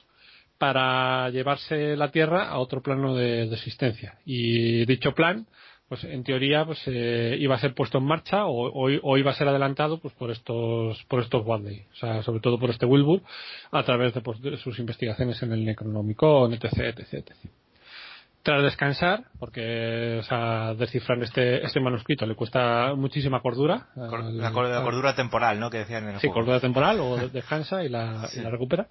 para 0.56 1.28
llevarse 1.28 1.94
la 1.94 2.10
Tierra 2.10 2.48
a 2.48 2.58
otro 2.58 2.82
plano 2.82 3.14
de, 3.14 3.42
existencia. 3.52 4.18
Y 4.24 4.86
dicho 4.86 5.12
plan, 5.12 5.46
pues 5.90 6.04
en 6.04 6.24
teoría, 6.24 6.64
pues 6.64 6.80
eh, 6.86 7.36
iba 7.38 7.54
a 7.54 7.60
ser 7.60 7.74
puesto 7.74 7.98
en 7.98 8.04
marcha 8.04 8.46
o, 8.46 9.18
iba 9.18 9.30
a 9.30 9.34
ser 9.34 9.48
adelantado 9.48 10.00
pues 10.00 10.14
por 10.14 10.30
estos 10.30 11.02
por 11.04 11.20
estos 11.20 11.46
Wadley, 11.46 11.84
o 11.92 11.96
sea, 11.96 12.22
sobre 12.22 12.40
todo 12.40 12.58
por 12.58 12.70
este 12.70 12.86
Wilbur, 12.86 13.20
a 13.70 13.82
través 13.84 14.14
de, 14.14 14.22
pues, 14.22 14.38
sus 14.62 14.78
investigaciones 14.78 15.42
en 15.42 15.52
el 15.52 15.64
Necronomicon, 15.64 16.54
etc, 16.54 16.98
etc, 16.98 17.12
etc 17.12 17.50
tras 18.42 18.62
descansar, 18.62 19.24
porque 19.38 20.18
o 20.20 20.22
sea, 20.22 20.74
descifrar 20.74 21.22
este, 21.22 21.64
este 21.64 21.80
manuscrito 21.80 22.26
le 22.26 22.34
cuesta 22.34 22.94
muchísima 22.94 23.40
cordura. 23.40 23.88
la, 23.94 24.52
cordura 24.52 25.14
temporal, 25.14 25.60
¿no? 25.60 25.70
Que 25.70 25.78
decían 25.78 26.04
en 26.04 26.14
el 26.14 26.20
Sí, 26.20 26.28
cordura 26.30 26.60
temporal, 26.60 27.00
o 27.00 27.16
descansa 27.32 27.84
y 27.84 27.88
la, 27.88 28.28
y 28.34 28.40
la 28.40 28.50
recupera. 28.50 28.88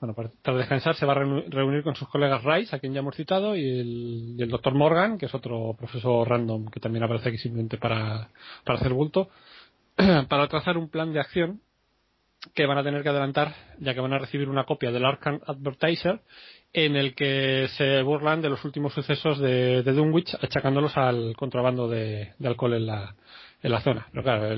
Bueno, 0.00 0.14
tras 0.42 0.56
descansar 0.56 0.94
se 0.96 1.06
va 1.06 1.12
a 1.12 1.16
reunir 1.16 1.82
con 1.82 1.94
sus 1.94 2.08
colegas 2.08 2.42
Rice, 2.42 2.74
a 2.74 2.78
quien 2.78 2.92
ya 2.92 3.00
hemos 3.00 3.16
citado, 3.16 3.56
y 3.56 3.62
el, 3.62 4.36
y 4.38 4.46
doctor 4.46 4.74
Morgan, 4.74 5.18
que 5.18 5.26
es 5.26 5.34
otro 5.34 5.74
profesor 5.78 6.28
random 6.28 6.66
que 6.66 6.80
también 6.80 7.04
aparece 7.04 7.28
aquí 7.28 7.38
simplemente 7.38 7.78
para, 7.78 8.28
para 8.64 8.78
hacer 8.78 8.92
bulto, 8.92 9.28
para 10.28 10.48
trazar 10.48 10.76
un 10.76 10.88
plan 10.88 11.12
de 11.12 11.20
acción 11.20 11.60
que 12.54 12.66
van 12.66 12.78
a 12.78 12.82
tener 12.82 13.02
que 13.02 13.08
adelantar, 13.08 13.54
ya 13.78 13.94
que 13.94 14.00
van 14.00 14.12
a 14.12 14.18
recibir 14.18 14.48
una 14.48 14.64
copia 14.64 14.90
del 14.90 15.04
Arkham 15.04 15.40
Advertiser 15.46 16.20
en 16.74 16.96
el 16.96 17.14
que 17.14 17.68
se 17.76 18.02
burlan 18.02 18.42
de 18.42 18.50
los 18.50 18.64
últimos 18.64 18.92
sucesos 18.92 19.38
de, 19.38 19.84
de 19.84 19.92
Dunwich, 19.92 20.34
achacándolos 20.34 20.96
al 20.96 21.34
contrabando 21.36 21.88
de, 21.88 22.32
alcohol 22.44 22.74
en 22.74 22.86
la, 22.86 23.14
en 23.62 23.70
la 23.70 23.80
zona. 23.80 24.08
Pero 24.10 24.24
claro, 24.24 24.56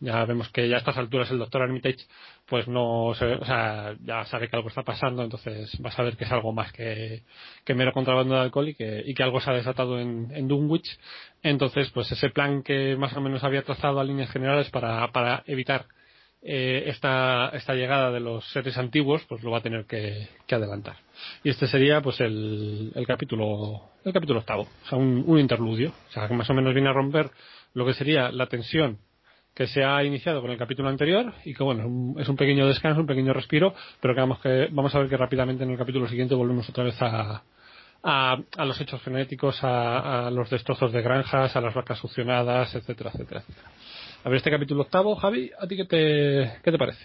ya 0.00 0.24
vemos 0.26 0.50
que 0.50 0.68
ya 0.68 0.76
a 0.76 0.78
estas 0.80 0.98
alturas 0.98 1.30
el 1.30 1.38
doctor 1.38 1.62
Armitage, 1.62 2.06
pues 2.46 2.68
no, 2.68 3.06
o 3.06 3.14
sea, 3.14 3.96
ya 4.04 4.26
sabe 4.26 4.50
que 4.50 4.56
algo 4.56 4.68
está 4.68 4.82
pasando, 4.82 5.22
entonces 5.22 5.72
va 5.82 5.88
a 5.88 5.92
saber 5.92 6.18
que 6.18 6.24
es 6.24 6.32
algo 6.32 6.52
más 6.52 6.70
que, 6.70 7.22
que 7.64 7.74
mero 7.74 7.94
contrabando 7.94 8.34
de 8.34 8.42
alcohol 8.42 8.68
y 8.68 8.74
que, 8.74 9.02
y 9.06 9.14
que 9.14 9.22
algo 9.22 9.40
se 9.40 9.50
ha 9.50 9.54
desatado 9.54 9.98
en, 9.98 10.30
en 10.32 10.48
Dunwich. 10.48 10.98
Entonces, 11.42 11.90
pues 11.92 12.12
ese 12.12 12.28
plan 12.28 12.62
que 12.62 12.94
más 12.96 13.16
o 13.16 13.22
menos 13.22 13.42
había 13.42 13.62
trazado 13.62 14.00
a 14.00 14.04
líneas 14.04 14.30
generales 14.30 14.68
para, 14.68 15.10
para 15.12 15.44
evitar 15.46 15.86
eh, 16.50 16.88
esta, 16.88 17.50
esta 17.52 17.74
llegada 17.74 18.10
de 18.10 18.20
los 18.20 18.42
seres 18.52 18.78
antiguos, 18.78 19.22
pues 19.28 19.42
lo 19.42 19.50
va 19.50 19.58
a 19.58 19.60
tener 19.60 19.84
que, 19.84 20.28
adelantar. 20.50 20.96
Y 21.44 21.50
este 21.50 21.66
sería 21.66 22.00
pues 22.00 22.20
el, 22.20 22.90
el 22.94 23.06
capítulo 23.06 23.82
el 24.02 24.14
capítulo 24.14 24.38
octavo, 24.38 24.62
o 24.62 24.88
sea, 24.88 24.96
un, 24.96 25.24
un, 25.26 25.38
interludio, 25.38 25.92
o 26.08 26.12
sea, 26.12 26.26
que 26.26 26.32
más 26.32 26.48
o 26.48 26.54
menos 26.54 26.72
viene 26.72 26.88
a 26.88 26.94
romper 26.94 27.30
lo 27.74 27.84
que 27.84 27.92
sería 27.92 28.30
la 28.30 28.46
tensión 28.46 28.98
que 29.54 29.66
se 29.66 29.84
ha 29.84 30.02
iniciado 30.02 30.40
con 30.40 30.50
el 30.50 30.56
capítulo 30.56 30.88
anterior 30.88 31.34
y 31.44 31.52
que 31.52 31.62
bueno, 31.62 32.18
es 32.18 32.28
un 32.30 32.36
pequeño 32.36 32.66
descanso, 32.66 33.02
un 33.02 33.06
pequeño 33.06 33.34
respiro, 33.34 33.74
pero 34.00 34.14
que 34.14 34.20
vamos, 34.20 34.38
que 34.40 34.68
vamos 34.70 34.94
a 34.94 35.00
ver 35.00 35.10
que 35.10 35.18
rápidamente 35.18 35.64
en 35.64 35.70
el 35.70 35.76
capítulo 35.76 36.08
siguiente 36.08 36.34
volvemos 36.34 36.66
otra 36.70 36.84
vez 36.84 36.96
a, 37.02 37.42
a, 38.02 38.38
a 38.56 38.64
los 38.64 38.80
hechos 38.80 39.02
genéticos, 39.02 39.62
a, 39.62 40.28
a, 40.28 40.30
los 40.30 40.48
destrozos 40.48 40.92
de 40.92 41.02
granjas, 41.02 41.54
a 41.54 41.60
las 41.60 41.74
vacas 41.74 41.98
succionadas, 41.98 42.74
etcétera, 42.74 43.10
etcétera, 43.12 43.40
etcétera. 43.40 43.68
A 44.28 44.30
ver, 44.30 44.36
este 44.36 44.50
capítulo 44.50 44.82
octavo, 44.82 45.16
Javi, 45.16 45.50
¿a 45.58 45.66
ti 45.66 45.74
qué 45.74 45.86
te, 45.86 46.60
qué 46.62 46.70
te 46.70 46.76
parece? 46.76 47.02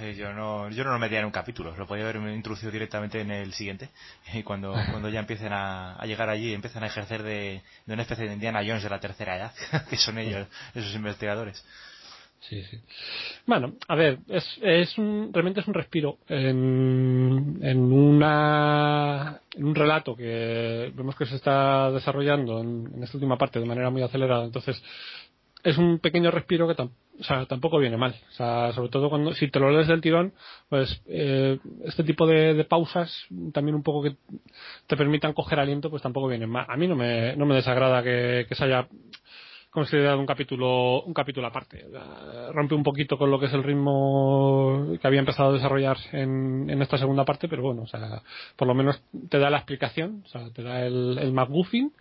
Eh, 0.00 0.16
yo 0.18 0.32
no, 0.32 0.68
yo 0.68 0.82
no 0.82 0.90
lo 0.90 0.98
metía 0.98 1.20
en 1.20 1.26
un 1.26 1.30
capítulo, 1.30 1.76
lo 1.76 1.86
podía 1.86 2.08
haber 2.08 2.16
introducido 2.34 2.72
directamente 2.72 3.20
en 3.20 3.30
el 3.30 3.52
siguiente. 3.52 3.88
Y 4.34 4.42
cuando, 4.42 4.72
cuando 4.90 5.08
ya 5.08 5.20
empiecen 5.20 5.52
a, 5.52 5.96
llegar 6.06 6.28
allí, 6.28 6.52
empiezan 6.52 6.82
a 6.82 6.88
ejercer 6.88 7.22
de, 7.22 7.62
de, 7.86 7.92
una 7.92 8.02
especie 8.02 8.26
de 8.26 8.34
Indiana 8.34 8.64
Jones 8.66 8.82
de 8.82 8.90
la 8.90 8.98
tercera 8.98 9.36
edad, 9.36 9.52
que 9.88 9.96
son 9.96 10.18
ellos, 10.18 10.48
esos 10.74 10.92
investigadores. 10.96 11.64
Sí, 12.40 12.62
sí. 12.64 12.78
Bueno, 13.46 13.74
a 13.86 13.94
ver, 13.94 14.18
es, 14.28 14.58
es 14.60 14.98
un, 14.98 15.30
realmente 15.32 15.60
es 15.60 15.68
un 15.68 15.74
respiro 15.74 16.18
en, 16.28 17.60
en, 17.62 17.78
una, 17.92 19.40
en 19.54 19.64
un 19.64 19.74
relato 19.74 20.16
que 20.16 20.92
vemos 20.94 21.14
que 21.16 21.26
se 21.26 21.36
está 21.36 21.90
desarrollando 21.92 22.60
en, 22.60 22.90
en 22.94 23.02
esta 23.04 23.16
última 23.16 23.38
parte 23.38 23.58
de 23.60 23.66
manera 23.66 23.90
muy 23.90 24.02
acelerada. 24.02 24.44
Entonces, 24.44 24.80
es 25.66 25.78
un 25.78 25.98
pequeño 25.98 26.30
respiro 26.30 26.68
que 26.68 26.80
o 26.80 27.24
sea, 27.24 27.44
tampoco 27.46 27.78
viene 27.78 27.96
mal. 27.96 28.14
O 28.28 28.32
sea, 28.32 28.72
sobre 28.72 28.88
todo 28.88 29.10
cuando 29.10 29.34
si 29.34 29.50
te 29.50 29.58
lo 29.58 29.72
lees 29.72 29.88
del 29.88 30.00
tirón, 30.00 30.32
pues 30.68 31.02
eh, 31.08 31.58
este 31.84 32.04
tipo 32.04 32.24
de, 32.24 32.64
pausas 32.64 33.26
también 33.52 33.74
un 33.74 33.82
poco 33.82 34.02
que 34.04 34.16
te 34.86 34.96
permitan 34.96 35.32
coger 35.32 35.58
aliento, 35.58 35.90
pues 35.90 36.02
tampoco 36.02 36.28
viene 36.28 36.46
mal. 36.46 36.66
A 36.68 36.76
mí 36.76 36.86
no 36.86 36.94
me, 36.94 37.34
no 37.34 37.46
me 37.46 37.56
desagrada 37.56 38.00
que, 38.04 38.46
se 38.48 38.64
haya 38.64 38.86
considerado 39.70 40.20
un 40.20 40.26
capítulo 40.26 41.02
un 41.02 41.12
capítulo 41.12 41.48
aparte. 41.48 41.84
Rompe 42.52 42.76
un 42.76 42.84
poquito 42.84 43.18
con 43.18 43.32
lo 43.32 43.40
que 43.40 43.46
es 43.46 43.52
el 43.52 43.64
ritmo 43.64 44.96
que 45.02 45.06
había 45.08 45.20
empezado 45.20 45.50
a 45.50 45.54
desarrollar 45.54 45.96
en, 46.12 46.70
en 46.70 46.80
esta 46.80 46.96
segunda 46.96 47.24
parte, 47.24 47.48
pero 47.48 47.62
bueno, 47.62 47.82
o 47.82 47.86
sea, 47.88 48.22
por 48.54 48.68
lo 48.68 48.74
menos 48.74 49.02
te 49.28 49.40
da 49.40 49.50
la 49.50 49.58
explicación, 49.58 50.22
o 50.24 50.28
sea, 50.28 50.48
te 50.50 50.62
da 50.62 50.86
el, 50.86 51.18
el 51.18 51.32
McGuffin 51.32 51.92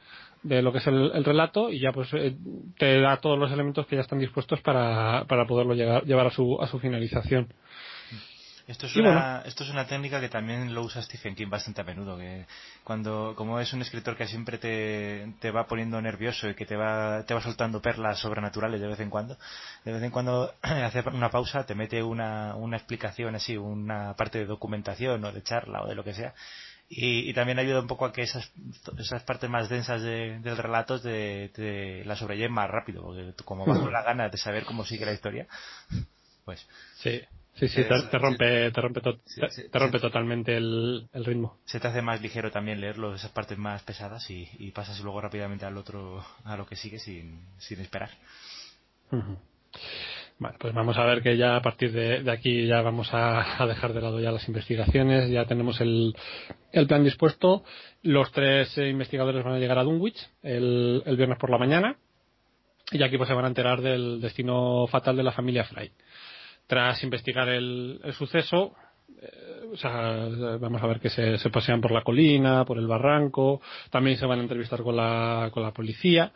de 0.45 0.61
lo 0.61 0.71
que 0.71 0.77
es 0.77 0.87
el, 0.87 1.25
relato 1.25 1.71
y 1.71 1.79
ya 1.79 1.91
pues 1.91 2.07
eh, 2.13 2.35
te 2.77 3.01
da 3.01 3.17
todos 3.17 3.37
los 3.37 3.51
elementos 3.51 3.87
que 3.87 3.95
ya 3.95 4.03
están 4.03 4.19
dispuestos 4.19 4.61
para, 4.61 5.25
para 5.25 5.45
poderlo 5.47 5.73
llevar 5.73 6.27
a 6.27 6.29
su, 6.29 6.61
a 6.61 6.67
su 6.67 6.79
finalización. 6.79 7.47
Esto 8.67 8.87
es, 8.87 8.95
una, 8.95 9.43
esto 9.45 9.63
es 9.63 9.69
una 9.69 9.85
técnica 9.85 10.19
que 10.19 10.27
también 10.27 10.73
lo 10.73 10.81
usa 10.81 11.01
Stephen 11.03 11.35
King 11.35 11.49
bastante 11.49 11.81
a 11.81 11.83
menudo, 11.83 12.17
que 12.17 12.47
cuando, 12.83 13.33
como 13.35 13.59
es 13.59 13.71
un 13.73 13.83
escritor 13.83 14.17
que 14.17 14.25
siempre 14.25 14.57
te, 14.57 15.33
te 15.39 15.51
va 15.51 15.67
poniendo 15.67 16.01
nervioso 16.01 16.49
y 16.49 16.55
que 16.55 16.65
te 16.65 16.75
va, 16.75 17.23
te 17.25 17.35
va 17.35 17.41
soltando 17.41 17.79
perlas 17.79 18.17
sobrenaturales 18.17 18.81
de 18.81 18.87
vez 18.87 18.99
en 18.99 19.11
cuando, 19.11 19.37
de 19.83 19.93
vez 19.93 20.01
en 20.01 20.09
cuando 20.09 20.51
hace 20.63 21.03
una 21.13 21.29
pausa, 21.29 21.67
te 21.67 21.75
mete 21.75 22.01
una, 22.01 22.55
una 22.55 22.77
explicación 22.77 23.35
así, 23.35 23.55
una 23.55 24.15
parte 24.15 24.39
de 24.39 24.45
documentación 24.45 25.23
o 25.23 25.31
de 25.31 25.43
charla 25.43 25.83
o 25.83 25.87
de 25.87 25.93
lo 25.93 26.03
que 26.03 26.15
sea, 26.15 26.33
y, 26.87 27.33
también 27.33 27.59
ayuda 27.59 27.81
un 27.81 27.87
poco 27.87 28.05
a 28.05 28.13
que 28.13 28.21
esas, 28.21 28.51
esas 28.97 29.23
partes 29.23 29.49
más 29.49 29.69
densas 29.69 30.01
del 30.01 30.57
relato 30.57 31.01
te, 31.01 31.49
te 31.49 32.05
la 32.05 32.15
sobrellenen 32.15 32.53
más 32.53 32.69
rápido, 32.69 33.01
porque 33.03 33.33
como 33.43 33.65
vas 33.65 33.79
con 33.79 33.91
la 33.91 34.03
gana 34.03 34.29
de 34.29 34.37
saber 34.37 34.65
cómo 34.65 34.85
sigue 34.85 35.05
la 35.05 35.13
historia, 35.13 35.47
pues... 36.45 36.67
Sí. 36.97 37.21
Sí, 37.57 37.69
sí, 37.69 37.83
te, 37.83 38.17
rompe, 38.19 38.69
te 38.69 38.81
rompe, 38.81 38.99
te, 38.99 39.79
rompe 39.79 39.99
totalmente 40.01 40.57
el, 40.57 41.07
el, 41.13 41.23
ritmo. 41.23 41.57
Se 41.63 41.79
te 41.79 41.87
hace 41.87 42.01
más 42.01 42.21
ligero 42.21 42.51
también 42.51 42.81
leerlo, 42.81 43.15
esas 43.15 43.31
partes 43.31 43.57
más 43.57 43.81
pesadas, 43.83 44.29
y, 44.29 44.49
y 44.59 44.71
pasas 44.71 44.99
luego 44.99 45.21
rápidamente 45.21 45.65
al 45.65 45.77
otro, 45.77 46.21
a 46.43 46.57
lo 46.57 46.65
que 46.65 46.75
sigue 46.75 46.99
sin, 46.99 47.39
sin 47.57 47.79
esperar. 47.79 48.09
Bueno, 50.37 50.57
pues 50.59 50.73
vamos 50.73 50.97
a 50.97 51.05
ver 51.05 51.21
que 51.21 51.37
ya 51.37 51.55
a 51.55 51.61
partir 51.61 51.93
de, 51.93 52.29
aquí 52.29 52.67
ya 52.67 52.81
vamos 52.81 53.07
a, 53.13 53.65
dejar 53.67 53.93
de 53.93 54.01
lado 54.01 54.19
ya 54.19 54.33
las 54.33 54.47
investigaciones, 54.49 55.29
ya 55.29 55.45
tenemos 55.45 55.79
el, 55.79 56.13
el 56.73 56.87
plan 56.87 57.05
dispuesto. 57.05 57.63
Los 58.01 58.31
tres 58.33 58.77
eh, 58.77 58.89
investigadores 58.89 59.45
van 59.45 59.53
a 59.53 59.59
llegar 59.59 59.79
a 59.79 59.83
Dunwich 59.83 60.17
el, 60.43 61.03
el, 61.05 61.15
viernes 61.15 61.39
por 61.39 61.49
la 61.49 61.57
mañana 61.57 61.95
y 62.91 63.01
aquí 63.01 63.17
pues 63.17 63.29
se 63.29 63.33
van 63.33 63.45
a 63.45 63.47
enterar 63.47 63.81
del 63.81 64.19
destino 64.19 64.85
fatal 64.87 65.15
de 65.15 65.23
la 65.23 65.31
familia 65.31 65.63
Fry. 65.63 65.91
Tras 66.67 67.01
investigar 67.03 67.47
el, 67.47 68.01
suceso, 68.17 68.73
eh, 69.21 70.57
vamos 70.59 70.83
a 70.83 70.87
ver 70.87 70.99
que 70.99 71.09
se, 71.09 71.37
se, 71.37 71.49
pasean 71.49 71.79
por 71.79 71.91
la 71.91 72.03
colina, 72.03 72.65
por 72.65 72.77
el 72.77 72.87
barranco, 72.87 73.61
también 73.89 74.17
se 74.17 74.25
van 74.25 74.39
a 74.39 74.41
entrevistar 74.41 74.83
con 74.83 74.97
la, 74.97 75.49
con 75.53 75.63
la 75.63 75.71
policía 75.71 76.33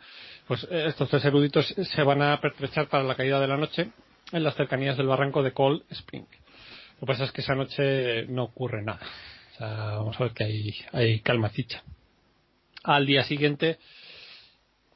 pues 0.50 0.66
eh, 0.68 0.86
estos 0.88 1.08
tres 1.08 1.24
eruditos 1.24 1.64
se 1.64 2.02
van 2.02 2.22
a 2.22 2.40
pertrechar 2.40 2.88
para 2.88 3.04
la 3.04 3.14
caída 3.14 3.38
de 3.38 3.46
la 3.46 3.56
noche 3.56 3.92
en 4.32 4.42
las 4.42 4.56
cercanías 4.56 4.96
del 4.96 5.06
barranco 5.06 5.44
de 5.44 5.52
Cold 5.52 5.84
Spring. 5.90 6.24
Lo 6.24 6.98
que 6.98 7.06
pasa 7.06 7.22
es 7.22 7.30
que 7.30 7.40
esa 7.40 7.54
noche 7.54 8.26
no 8.26 8.42
ocurre 8.42 8.82
nada. 8.82 8.98
O 9.52 9.56
sea, 9.56 9.68
vamos 9.68 10.20
a 10.20 10.24
ver 10.24 10.32
que 10.32 10.42
hay, 10.42 10.74
hay 10.90 11.20
calmacicha. 11.20 11.84
Al 12.82 13.06
día 13.06 13.22
siguiente 13.22 13.78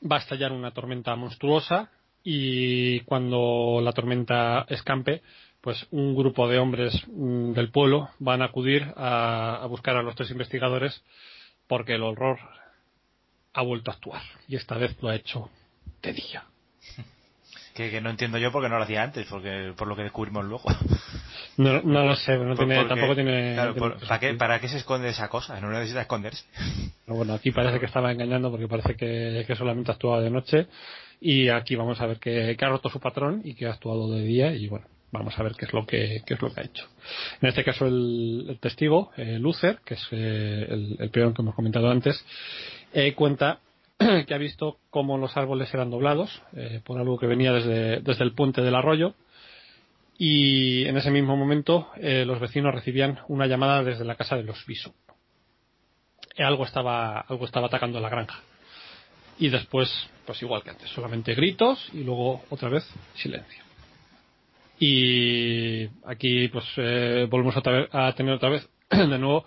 va 0.02 0.16
a 0.16 0.18
estallar 0.18 0.50
una 0.50 0.72
tormenta 0.72 1.14
monstruosa 1.14 1.88
y 2.24 2.98
cuando 3.02 3.78
la 3.80 3.92
tormenta 3.92 4.66
escampe, 4.68 5.22
pues 5.60 5.86
un 5.92 6.16
grupo 6.16 6.48
de 6.48 6.58
hombres 6.58 7.00
mm, 7.06 7.52
del 7.52 7.70
pueblo 7.70 8.10
van 8.18 8.42
a 8.42 8.46
acudir 8.46 8.92
a, 8.96 9.62
a 9.62 9.66
buscar 9.66 9.94
a 9.96 10.02
los 10.02 10.16
tres 10.16 10.32
investigadores 10.32 11.00
porque 11.68 11.94
el 11.94 12.02
horror 12.02 12.40
ha 13.54 13.62
vuelto 13.62 13.90
a 13.90 13.94
actuar 13.94 14.22
y 14.48 14.56
esta 14.56 14.76
vez 14.76 14.96
lo 15.00 15.08
ha 15.08 15.16
hecho 15.16 15.48
de 16.02 16.12
día. 16.12 16.44
Que, 17.74 18.00
no 18.00 18.08
entiendo 18.08 18.38
yo 18.38 18.52
porque 18.52 18.68
no 18.68 18.78
lo 18.78 18.84
hacía 18.84 19.02
antes, 19.02 19.26
porque 19.26 19.72
por 19.76 19.88
lo 19.88 19.96
que 19.96 20.04
descubrimos 20.04 20.44
luego. 20.44 20.64
No, 21.56 21.80
no 21.82 22.04
lo 22.04 22.16
sé, 22.16 22.36
no 22.36 22.56
tiene, 22.56 22.84
tampoco 22.84 23.14
tiene. 23.14 23.56
¿para, 24.08 24.18
qué, 24.18 24.34
¿para, 24.34 24.60
qué, 24.60 24.68
se 24.68 24.78
esconde 24.78 25.08
esa 25.08 25.28
cosa? 25.28 25.60
No 25.60 25.70
necesita 25.70 26.00
esconderse. 26.00 26.44
Bueno, 27.06 27.32
aquí 27.32 27.52
parece 27.52 27.78
que 27.78 27.86
estaba 27.86 28.10
engañando 28.10 28.50
porque 28.50 28.66
parece 28.66 28.96
que, 28.96 29.44
que 29.46 29.54
solamente 29.54 29.92
actuaba 29.92 30.20
de 30.20 30.30
noche 30.30 30.66
y 31.20 31.50
aquí 31.50 31.76
vamos 31.76 32.00
a 32.00 32.06
ver 32.06 32.18
que, 32.18 32.56
que, 32.58 32.64
ha 32.64 32.70
roto 32.70 32.90
su 32.90 32.98
patrón 32.98 33.40
y 33.44 33.54
que 33.54 33.66
ha 33.66 33.70
actuado 33.70 34.10
de 34.12 34.22
día 34.22 34.52
y 34.52 34.66
bueno, 34.66 34.86
vamos 35.18 35.38
a 35.38 35.42
ver 35.42 35.54
qué 35.54 35.64
es 35.64 35.72
lo 35.72 35.86
que, 35.86 36.22
qué 36.26 36.34
es 36.34 36.42
lo 36.42 36.52
que 36.52 36.60
ha 36.60 36.64
hecho. 36.64 36.86
En 37.40 37.48
este 37.48 37.64
caso 37.64 37.86
el, 37.86 38.58
testigo, 38.60 39.12
eh, 39.16 39.38
Luther, 39.38 39.78
que 39.84 39.94
es 39.94 40.06
eh, 40.10 40.66
el, 40.98 41.10
peón 41.10 41.34
que 41.34 41.42
hemos 41.42 41.54
comentado 41.54 41.90
antes, 41.90 42.24
cuenta 43.16 43.60
que 43.98 44.34
ha 44.34 44.38
visto 44.38 44.78
cómo 44.90 45.18
los 45.18 45.36
árboles 45.36 45.72
eran 45.72 45.90
doblados 45.90 46.42
por 46.84 46.98
algo 46.98 47.18
que 47.18 47.26
venía 47.26 47.52
desde, 47.52 48.00
desde 48.00 48.24
el 48.24 48.34
puente 48.34 48.62
del 48.62 48.74
arroyo 48.74 49.14
y 50.16 50.84
en 50.84 50.96
ese 50.96 51.10
mismo 51.10 51.36
momento 51.36 51.88
los 52.00 52.38
vecinos 52.38 52.74
recibían 52.74 53.18
una 53.26 53.46
llamada 53.46 53.82
desde 53.82 54.04
la 54.04 54.14
casa 54.14 54.36
de 54.36 54.44
los 54.44 54.64
Viso. 54.64 54.94
Algo 56.38 56.64
estaba, 56.64 57.20
algo 57.20 57.44
estaba 57.44 57.66
atacando 57.66 58.00
la 58.00 58.08
granja. 58.08 58.40
Y 59.38 59.48
después, 59.48 59.90
pues 60.26 60.40
igual 60.42 60.62
que 60.62 60.70
antes, 60.70 60.88
solamente 60.90 61.34
gritos 61.34 61.88
y 61.92 62.04
luego 62.04 62.42
otra 62.50 62.68
vez 62.68 62.88
silencio. 63.14 63.64
Y 64.78 65.86
aquí 66.04 66.48
pues 66.48 66.64
eh, 66.76 67.26
volvemos 67.30 67.56
a, 67.56 68.12
tener 68.12 68.34
otra 68.34 68.50
vez 68.50 68.68
de 68.90 69.18
nuevo 69.18 69.44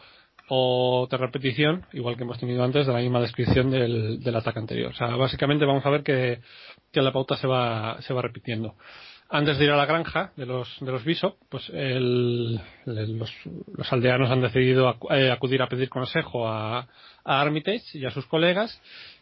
otra 0.49 1.17
repetición, 1.17 1.85
igual 1.91 2.15
que 2.15 2.23
hemos 2.23 2.39
tenido 2.39 2.63
antes, 2.63 2.87
de 2.87 2.93
la 2.93 2.99
misma 2.99 3.19
descripción 3.19 3.69
del, 3.69 4.21
del 4.23 4.35
ataque 4.35 4.59
anterior. 4.59 4.91
O 4.91 4.95
sea, 4.95 5.07
básicamente 5.17 5.65
vamos 5.65 5.85
a 5.85 5.89
ver 5.89 6.03
que, 6.03 6.39
que 6.91 7.01
la 7.01 7.11
pauta 7.11 7.35
se 7.35 7.47
va, 7.47 7.97
se 8.01 8.13
va 8.13 8.21
repitiendo 8.21 8.75
antes 9.29 9.57
de 9.57 9.65
ir 9.65 9.71
a 9.71 9.77
la 9.77 9.85
granja 9.85 10.31
de 10.35 10.45
los 10.45 10.73
de 10.79 10.91
los 10.91 11.03
Viso, 11.03 11.37
pues 11.49 11.69
el, 11.69 12.55
los, 12.85 13.33
los, 13.75 13.93
aldeanos 13.93 14.31
han 14.31 14.41
decidido 14.41 14.95
eh, 15.09 15.31
acudir 15.31 15.61
a 15.61 15.67
pedir 15.67 15.89
consejo 15.89 16.47
a, 16.47 16.79
a, 16.79 17.41
Armitage 17.41 17.97
y 17.97 18.05
a 18.05 18.11
sus 18.11 18.25
colegas 18.25 18.81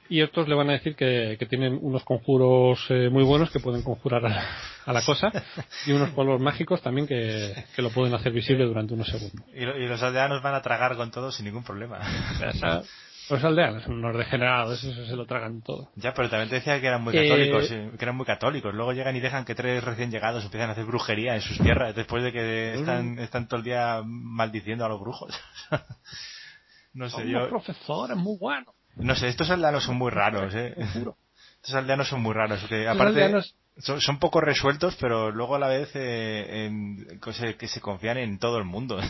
y 0.10 0.22
estos 0.22 0.48
le 0.48 0.56
van 0.56 0.70
a 0.70 0.74
decir 0.74 0.96
que, 0.96 1.36
que 1.40 1.46
tienen 1.46 1.78
unos 1.82 2.04
conjuros 2.04 2.86
eh, 2.90 3.10
muy 3.10 3.24
buenos 3.24 3.50
que 3.52 3.60
pueden 3.60 3.82
conjurar 3.82 4.26
a, 4.26 4.94
la 4.94 5.02
cosa 5.02 5.32
y 5.86 5.92
unos 5.92 6.12
polvos 6.12 6.40
mágicos 6.40 6.82
también 6.82 7.08
que, 7.08 7.54
que, 7.76 7.82
lo 7.82 7.90
pueden 7.90 8.14
hacer 8.14 8.32
visible 8.32 8.66
durante 8.66 8.94
unos 8.94 9.08
segundos. 9.08 9.44
Y, 9.54 9.64
y, 9.64 9.88
los 9.88 10.02
aldeanos 10.04 10.42
van 10.44 10.56
a 10.56 10.62
tragar 10.62 10.96
con 10.96 11.12
todo 11.12 11.32
sin 11.32 11.46
ningún 11.46 11.64
problema. 11.64 12.00
Los 13.30 13.44
aldeanos 13.44 13.84
son 13.84 13.96
unos 13.96 14.16
degenerados, 14.16 14.84
eso 14.84 15.06
se 15.06 15.16
lo 15.16 15.26
tragan 15.26 15.62
todo. 15.62 15.90
Ya, 15.96 16.14
pero 16.14 16.30
también 16.30 16.50
te 16.50 16.56
decía 16.56 16.80
que 16.80 16.86
eran 16.86 17.02
muy 17.02 17.14
católicos, 17.14 17.72
eh, 17.72 17.92
que 17.98 18.06
eran 18.06 18.16
muy 18.16 18.26
católicos. 18.26 18.74
Luego 18.74 18.94
llegan 18.94 19.16
y 19.16 19.20
dejan 19.20 19.46
que 19.46 19.56
tres 19.56 19.84
recién 19.84 20.12
llegados 20.12 20.44
empiezan 20.44 20.70
a 20.70 20.74
hacer 20.74 20.86
brujería 20.86 21.34
en 21.34 21.42
sus 21.42 21.58
tierras 21.58 21.96
después 21.96 22.24
de 22.24 22.32
que 22.32 22.76
están, 22.76 23.18
están 23.18 23.48
todo 23.48 23.60
el 23.60 23.64
día 23.64 24.02
maldiciendo 24.06 24.86
a 24.86 24.90
los 24.90 25.00
brujos. 25.00 25.34
no 26.94 27.10
sé, 27.10 27.28
yo. 27.28 27.50
profesores 27.50 28.16
muy 28.16 28.38
buenos. 28.38 28.75
No 28.96 29.16
sé, 29.16 29.28
estos 29.28 29.50
aldeanos 29.50 29.84
son 29.84 29.98
muy 29.98 30.12
raros, 30.12 30.54
eh. 30.56 30.76
Estos 31.56 31.76
aldeanos 31.76 32.08
son 32.08 32.22
muy 32.22 32.34
raros, 32.34 32.64
que 32.70 32.88
aparte 32.88 33.42
son, 33.80 34.00
son 34.00 34.20
poco 34.20 34.40
resueltos, 34.40 34.96
pero 35.00 35.32
luego 35.32 35.56
a 35.56 35.60
la 35.60 35.68
vez 35.68 35.90
eh, 35.96 36.66
en, 36.66 37.20
que, 37.20 37.68
se, 37.68 37.82
confían 37.82 38.18
en 38.18 38.40
todo 38.40 38.58
el 38.58 38.66
mundo. 38.66 39.00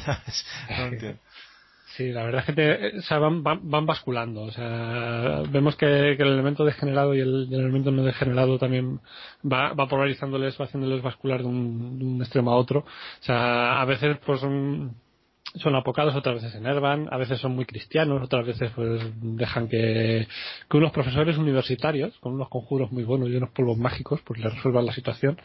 Sí, 1.96 2.12
la 2.12 2.24
verdad 2.26 2.44
es 2.46 2.54
que 3.08 3.16
van, 3.18 3.42
van, 3.42 3.86
basculando. 3.86 4.42
O 4.42 4.52
sea, 4.52 5.44
vemos 5.50 5.78
que, 5.78 5.86
el 5.86 6.28
elemento 6.28 6.66
degenerado 6.66 7.16
y 7.16 7.22
el, 7.22 7.48
elemento 7.50 7.90
no 7.90 8.04
degenerado 8.04 8.60
también 8.60 9.00
va, 9.50 9.72
va 9.72 9.88
polarizándoles, 9.88 10.60
va 10.60 10.66
haciéndoles 10.66 11.02
bascular 11.02 11.40
de 11.40 11.48
un, 11.48 11.98
de 11.98 12.04
un 12.04 12.22
extremo 12.22 12.52
a 12.52 12.58
otro. 12.58 12.80
O 12.80 13.24
sea, 13.24 13.80
a 13.80 13.86
veces 13.86 14.18
pues 14.26 14.42
son, 14.42 14.94
son 15.58 15.76
apocados, 15.76 16.16
otras 16.16 16.36
veces 16.36 16.52
se 16.52 16.58
enervan, 16.58 17.08
a 17.12 17.18
veces 17.18 17.40
son 17.40 17.56
muy 17.56 17.66
cristianos, 17.66 18.22
otras 18.24 18.46
veces 18.46 18.72
pues 18.76 19.02
dejan 19.22 19.68
que, 19.68 20.28
que 20.70 20.78
unos 20.78 20.92
profesores 20.92 21.38
universitarios, 21.38 22.18
con 22.20 22.34
unos 22.34 22.50
conjuros 22.50 22.92
muy 22.92 23.04
buenos 23.04 23.30
y 23.30 23.36
unos 23.36 23.52
polvos 23.52 23.78
mágicos, 23.78 24.22
pues 24.26 24.40
les 24.40 24.54
resuelvan 24.54 24.86
la 24.86 24.94
situación. 24.94 25.38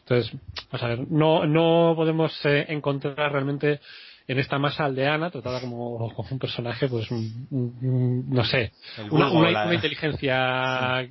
Entonces, 0.00 0.32
pues 0.70 0.82
a 0.82 0.88
ver, 0.88 1.10
no, 1.10 1.46
no 1.46 1.94
podemos 1.96 2.32
eh, 2.44 2.66
encontrar 2.68 3.32
realmente 3.32 3.80
en 4.28 4.38
esta 4.38 4.58
masa 4.58 4.84
aldeana, 4.84 5.30
tratada 5.30 5.58
como, 5.58 6.12
como 6.14 6.28
un 6.30 6.38
personaje, 6.38 6.86
pues, 6.86 7.08
no 7.10 8.44
sé, 8.44 8.72
una, 9.10 9.30
una, 9.32 9.74
inteligencia 9.74 11.02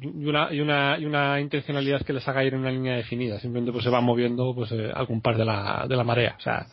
y, 0.00 0.24
una, 0.24 0.52
y, 0.52 0.60
una, 0.60 0.96
y 0.96 1.04
una 1.04 1.40
intencionalidad 1.40 2.02
que 2.02 2.12
les 2.12 2.26
haga 2.28 2.44
ir 2.44 2.54
en 2.54 2.60
una 2.60 2.70
línea 2.70 2.94
definida. 2.94 3.40
Simplemente 3.40 3.72
pues 3.72 3.82
se 3.82 3.90
va 3.90 4.00
moviendo 4.00 4.54
pues 4.54 4.70
eh, 4.70 4.92
algún 4.94 5.20
par 5.20 5.36
de 5.36 5.44
la, 5.44 5.86
de 5.88 5.96
la 5.96 6.04
marea. 6.04 6.36
O 6.38 6.40
sea, 6.40 6.68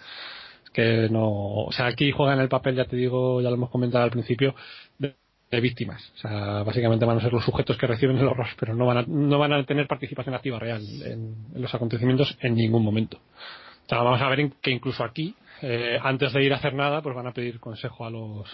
que 0.73 1.09
no, 1.09 1.65
o 1.65 1.71
sea, 1.71 1.87
aquí 1.87 2.11
juegan 2.11 2.39
el 2.39 2.49
papel, 2.49 2.75
ya 2.75 2.85
te 2.85 2.95
digo, 2.95 3.41
ya 3.41 3.49
lo 3.49 3.55
hemos 3.55 3.69
comentado 3.69 4.03
al 4.03 4.11
principio, 4.11 4.55
de, 4.97 5.15
víctimas. 5.51 6.11
O 6.15 6.17
sea, 6.19 6.63
básicamente 6.63 7.05
van 7.05 7.17
a 7.17 7.21
ser 7.21 7.33
los 7.33 7.43
sujetos 7.43 7.75
que 7.75 7.87
reciben 7.87 8.17
el 8.17 8.27
horror, 8.27 8.47
pero 8.59 8.75
no 8.75 8.85
van 8.85 8.97
a, 8.97 9.05
no 9.07 9.39
van 9.39 9.53
a 9.53 9.63
tener 9.65 9.87
participación 9.87 10.35
activa 10.35 10.59
real 10.59 10.83
en, 11.03 11.35
los 11.55 11.73
acontecimientos 11.73 12.37
en 12.41 12.53
ningún 12.53 12.83
momento. 12.83 13.17
O 13.17 13.89
sea, 13.89 14.03
vamos 14.03 14.21
a 14.21 14.29
ver 14.29 14.51
que 14.61 14.69
incluso 14.69 15.03
aquí 15.03 15.33
eh, 15.61 15.97
antes 16.01 16.31
de 16.33 16.43
ir 16.43 16.53
a 16.53 16.57
hacer 16.57 16.73
nada, 16.75 17.01
pues 17.01 17.15
van 17.15 17.25
a 17.25 17.33
pedir 17.33 17.59
consejo 17.59 18.05
a 18.05 18.11
los, 18.11 18.47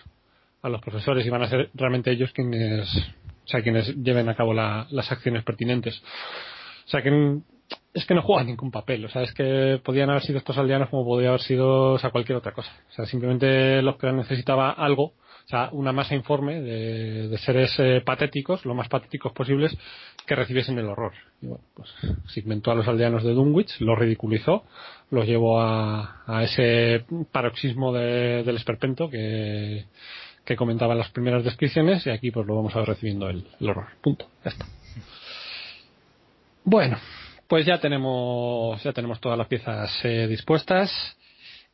a 0.61 0.69
los 0.69 0.81
profesores 0.81 1.25
y 1.25 1.29
van 1.29 1.43
a 1.43 1.49
ser 1.49 1.69
realmente 1.73 2.11
ellos 2.11 2.31
quienes, 2.31 2.89
o 3.45 3.47
sea, 3.47 3.61
quienes 3.61 3.93
lleven 3.95 4.29
a 4.29 4.35
cabo 4.35 4.53
las 4.53 5.11
acciones 5.11 5.43
pertinentes. 5.43 6.01
O 6.85 6.89
sea, 6.89 7.01
que 7.01 7.41
es 7.93 8.05
que 8.05 8.13
no 8.13 8.21
juegan 8.21 8.47
ningún 8.47 8.71
papel. 8.71 9.05
O 9.05 9.09
sea, 9.09 9.23
es 9.23 9.33
que 9.33 9.79
podían 9.83 10.09
haber 10.09 10.23
sido 10.23 10.37
estos 10.37 10.57
aldeanos 10.57 10.89
como 10.89 11.05
podía 11.05 11.29
haber 11.29 11.41
sido 11.41 11.93
o 11.93 11.99
sea, 11.99 12.09
cualquier 12.09 12.37
otra 12.37 12.51
cosa. 12.51 12.71
O 12.89 12.93
sea, 12.93 13.05
simplemente 13.05 13.81
los 13.81 13.97
que 13.97 14.11
necesitaba 14.11 14.71
algo 14.71 15.13
o 15.45 15.47
sea, 15.47 15.69
una 15.73 15.91
masa 15.91 16.15
informe 16.15 16.59
de, 16.59 17.27
de 17.27 17.37
seres 17.37 17.71
eh, 17.77 18.01
patéticos, 18.03 18.65
lo 18.65 18.73
más 18.73 18.89
patéticos 18.89 19.31
posibles, 19.31 19.77
que 20.25 20.33
recibiesen 20.33 20.79
el 20.79 20.87
horror. 20.87 21.13
Y 21.39 21.45
bueno, 21.45 21.63
pues 21.75 21.87
se 22.33 22.39
inventó 22.39 22.71
a 22.71 22.75
los 22.75 22.87
aldeanos 22.87 23.23
de 23.23 23.33
Dunwich, 23.33 23.79
los 23.79 23.97
ridiculizó, 23.97 24.63
los 25.11 25.27
llevó 25.27 25.61
a, 25.61 26.23
a 26.25 26.43
ese 26.43 27.05
paroxismo 27.31 27.93
de, 27.93 28.41
del 28.43 28.55
esperpento 28.55 29.07
que, 29.07 29.85
que 30.43 30.55
comentaba 30.55 30.93
en 30.93 30.99
las 30.99 31.11
primeras 31.11 31.43
descripciones 31.43 32.07
y 32.07 32.09
aquí 32.09 32.31
pues 32.31 32.47
lo 32.47 32.55
vamos 32.55 32.75
a 32.75 32.79
ver 32.79 32.89
recibiendo 32.89 33.29
el, 33.29 33.45
el 33.59 33.69
horror. 33.69 33.89
Punto. 34.01 34.25
Ya 34.43 34.49
está. 34.49 34.65
Bueno, 36.63 36.97
pues 37.47 37.65
ya 37.65 37.79
tenemos, 37.79 38.81
ya 38.83 38.93
tenemos 38.93 39.19
todas 39.19 39.37
las 39.37 39.47
piezas 39.47 39.91
eh, 40.03 40.27
dispuestas. 40.27 40.91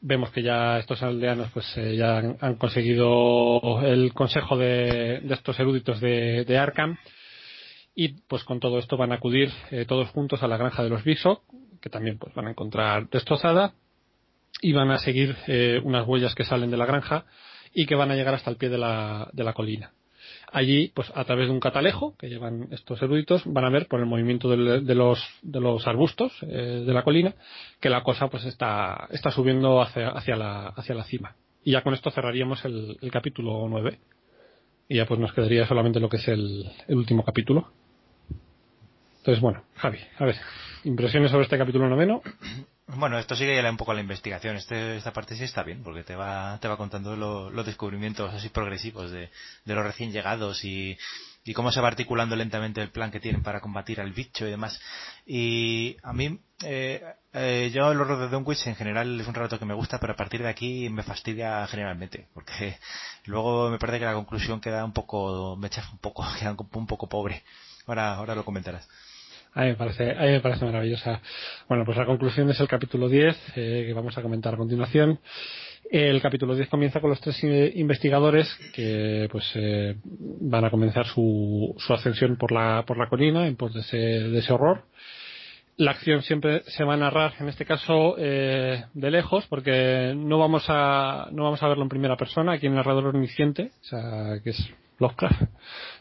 Vemos 0.01 0.31
que 0.31 0.41
ya 0.41 0.79
estos 0.79 1.01
aldeanos 1.03 1.51
pues 1.51 1.65
eh, 1.77 1.95
ya 1.95 2.17
han, 2.17 2.55
conseguido 2.55 3.81
el 3.83 4.13
consejo 4.13 4.57
de, 4.57 5.21
estos 5.29 5.59
eruditos 5.59 6.01
de, 6.01 6.57
Arkham. 6.57 6.97
Y 7.93 8.21
pues 8.27 8.43
con 8.43 8.59
todo 8.59 8.79
esto 8.79 8.97
van 8.97 9.11
a 9.11 9.15
acudir 9.15 9.51
eh, 9.69 9.85
todos 9.85 10.09
juntos 10.09 10.41
a 10.43 10.47
la 10.47 10.57
granja 10.57 10.83
de 10.83 10.89
los 10.89 11.03
Bisok 11.03 11.43
que 11.81 11.89
también 11.89 12.17
pues 12.19 12.33
van 12.35 12.47
a 12.47 12.51
encontrar 12.51 13.09
destrozada. 13.09 13.73
Y 14.61 14.73
van 14.73 14.91
a 14.91 14.99
seguir 14.99 15.35
unas 15.83 16.05
huellas 16.05 16.35
que 16.35 16.43
salen 16.43 16.69
de 16.69 16.77
la 16.77 16.85
granja 16.85 17.25
y 17.73 17.85
que 17.87 17.95
van 17.95 18.11
a 18.11 18.15
llegar 18.15 18.35
hasta 18.35 18.51
el 18.51 18.57
pie 18.57 18.69
de 18.69 18.77
la, 18.77 19.29
de 19.31 19.43
la 19.43 19.53
colina 19.53 19.91
allí, 20.51 20.91
pues 20.93 21.11
a 21.15 21.23
través 21.23 21.47
de 21.47 21.53
un 21.53 21.59
catalejo 21.59 22.15
que 22.17 22.29
llevan 22.29 22.67
estos 22.71 23.01
eruditos, 23.01 23.43
van 23.45 23.65
a 23.65 23.69
ver 23.69 23.87
por 23.87 23.99
el 23.99 24.05
movimiento 24.05 24.49
de, 24.49 24.57
los, 24.95 25.19
de 25.41 25.59
los 25.59 25.87
arbustos 25.87 26.33
eh, 26.43 26.83
de 26.85 26.93
la 26.93 27.03
colina 27.03 27.33
que 27.79 27.89
la 27.89 28.03
cosa 28.03 28.27
pues 28.27 28.45
está, 28.45 29.07
está 29.11 29.31
subiendo 29.31 29.81
hacia, 29.81 30.09
hacia, 30.09 30.35
la, 30.35 30.67
hacia 30.67 30.95
la 30.95 31.03
cima. 31.03 31.35
Y 31.63 31.71
ya 31.71 31.81
con 31.81 31.93
esto 31.93 32.11
cerraríamos 32.11 32.63
el, 32.65 32.97
capítulo 33.11 33.67
9. 33.69 33.99
Y 34.89 34.97
ya 34.97 35.05
pues 35.05 35.19
nos 35.19 35.33
quedaría 35.33 35.65
solamente 35.67 35.99
lo 35.99 36.09
que 36.09 36.17
es 36.17 36.27
el, 36.27 36.69
el 36.87 36.97
último 36.97 37.23
capítulo. 37.23 37.71
Entonces, 39.19 39.39
bueno, 39.41 39.63
Javi, 39.75 39.99
a 40.17 40.25
ver, 40.25 40.35
impresiones 40.83 41.31
sobre 41.31 41.43
este 41.43 41.57
capítulo 41.57 41.87
noveno. 41.87 42.21
Bueno, 42.95 43.17
esto 43.17 43.35
sigue 43.35 43.61
ya 43.61 43.69
un 43.69 43.77
poco 43.77 43.93
la 43.93 44.01
investigación. 44.01 44.57
Este, 44.57 44.97
esta 44.97 45.13
parte 45.13 45.35
sí 45.35 45.45
está 45.45 45.63
bien, 45.63 45.81
porque 45.81 46.03
te 46.03 46.15
va, 46.15 46.57
te 46.59 46.67
va 46.67 46.77
contando 46.77 47.15
los 47.15 47.65
descubrimientos 47.65 48.33
así 48.33 48.49
progresivos 48.49 49.11
de, 49.11 49.29
los 49.65 49.83
recién 49.85 50.11
llegados 50.11 50.63
y, 50.65 50.97
cómo 51.55 51.71
se 51.71 51.79
va 51.81 51.87
articulando 51.87 52.35
lentamente 52.35 52.81
el 52.81 52.91
plan 52.91 53.09
que 53.09 53.19
tienen 53.19 53.43
para 53.43 53.61
combatir 53.61 54.01
al 54.01 54.11
bicho 54.11 54.45
y 54.45 54.51
demás. 54.51 54.79
Y 55.25 55.97
a 56.03 56.11
mí, 56.11 56.39
eh, 56.63 57.01
eh, 57.33 57.71
yo 57.73 57.91
el 57.91 58.01
horror 58.01 58.19
de 58.19 58.27
Dunwich 58.27 58.67
en 58.67 58.75
general 58.75 59.19
es 59.19 59.27
un 59.27 59.33
relato 59.33 59.57
que 59.57 59.65
me 59.65 59.73
gusta, 59.73 59.99
pero 59.99 60.13
a 60.13 60.17
partir 60.17 60.43
de 60.43 60.49
aquí 60.49 60.89
me 60.89 61.03
fastidia 61.03 61.65
generalmente, 61.67 62.27
porque 62.33 62.77
luego 63.25 63.69
me 63.69 63.79
parece 63.79 63.99
que 63.99 64.05
la 64.05 64.13
conclusión 64.13 64.59
queda 64.59 64.83
un 64.83 64.93
poco, 64.93 65.55
me 65.55 65.67
echa 65.67 65.87
un 65.91 65.99
poco, 65.99 66.25
queda 66.39 66.51
un 66.51 66.87
poco 66.87 67.07
pobre. 67.07 67.43
Ahora, 67.87 68.15
ahora 68.15 68.35
lo 68.35 68.45
comentarás. 68.45 68.87
A 69.53 69.61
mí 69.63 69.67
me 69.67 69.75
parece, 69.75 70.11
a 70.11 70.21
mí 70.21 70.31
me 70.31 70.39
parece 70.39 70.63
maravillosa. 70.63 71.21
Bueno, 71.67 71.83
pues 71.83 71.97
la 71.97 72.05
conclusión 72.05 72.49
es 72.49 72.59
el 72.61 72.67
capítulo 72.67 73.09
10, 73.09 73.35
eh, 73.55 73.83
que 73.87 73.93
vamos 73.93 74.17
a 74.17 74.21
comentar 74.21 74.53
a 74.53 74.57
continuación. 74.57 75.19
El 75.89 76.21
capítulo 76.21 76.55
10 76.55 76.69
comienza 76.69 77.01
con 77.01 77.09
los 77.09 77.19
tres 77.19 77.43
investigadores 77.43 78.47
que 78.73 79.27
pues 79.29 79.51
eh, 79.55 79.97
van 80.05 80.63
a 80.63 80.69
comenzar 80.69 81.05
su, 81.05 81.75
su 81.77 81.93
ascensión 81.93 82.37
por 82.37 82.53
la, 82.53 82.85
por 82.87 82.97
la 82.97 83.09
colina 83.09 83.45
en 83.45 83.57
pos 83.57 83.73
de 83.73 83.81
ese, 83.81 83.97
de 83.97 84.39
ese 84.39 84.53
horror. 84.53 84.85
La 85.75 85.91
acción 85.91 86.21
siempre 86.21 86.63
se 86.67 86.85
va 86.85 86.93
a 86.93 86.97
narrar, 86.97 87.33
en 87.39 87.49
este 87.49 87.65
caso, 87.65 88.15
eh, 88.17 88.85
de 88.93 89.11
lejos, 89.11 89.47
porque 89.47 90.13
no 90.15 90.37
vamos 90.37 90.65
a, 90.69 91.27
no 91.31 91.43
vamos 91.43 91.61
a 91.61 91.67
verlo 91.67 91.83
en 91.83 91.89
primera 91.89 92.15
persona, 92.15 92.53
aquí 92.53 92.67
el 92.67 92.75
narrador 92.75 93.07
omnisciente, 93.07 93.71
o 93.81 93.83
sea, 93.83 94.39
que 94.43 94.51
es 94.51 94.73
Lovecraft. 94.99 95.41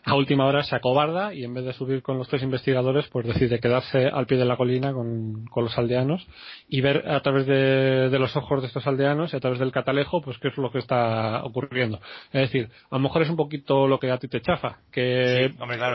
A 0.04 0.14
última 0.14 0.46
hora 0.46 0.62
se 0.62 0.74
acobarda 0.74 1.34
y 1.34 1.44
en 1.44 1.52
vez 1.52 1.64
de 1.64 1.72
subir 1.72 2.02
con 2.02 2.16
los 2.16 2.28
tres 2.28 2.42
investigadores, 2.42 3.06
pues 3.08 3.26
decide 3.26 3.60
quedarse 3.60 4.06
al 4.06 4.26
pie 4.26 4.38
de 4.38 4.44
la 4.44 4.56
colina 4.56 4.92
con, 4.92 5.44
los 5.54 5.76
aldeanos 5.76 6.26
y 6.68 6.80
ver 6.80 7.06
a 7.08 7.20
través 7.20 7.46
de, 7.46 8.18
los 8.18 8.34
ojos 8.34 8.62
de 8.62 8.68
estos 8.68 8.86
aldeanos 8.86 9.32
y 9.32 9.36
a 9.36 9.40
través 9.40 9.58
del 9.58 9.72
catalejo, 9.72 10.22
pues 10.22 10.38
qué 10.38 10.48
es 10.48 10.56
lo 10.56 10.70
que 10.70 10.78
está 10.78 11.44
ocurriendo. 11.44 12.00
Es 12.32 12.50
decir, 12.50 12.70
a 12.90 12.96
lo 12.96 13.00
mejor 13.00 13.22
es 13.22 13.30
un 13.30 13.36
poquito 13.36 13.86
lo 13.86 13.98
que 13.98 14.10
a 14.10 14.18
ti 14.18 14.28
te 14.28 14.40
chafa, 14.40 14.78
que, 14.90 15.52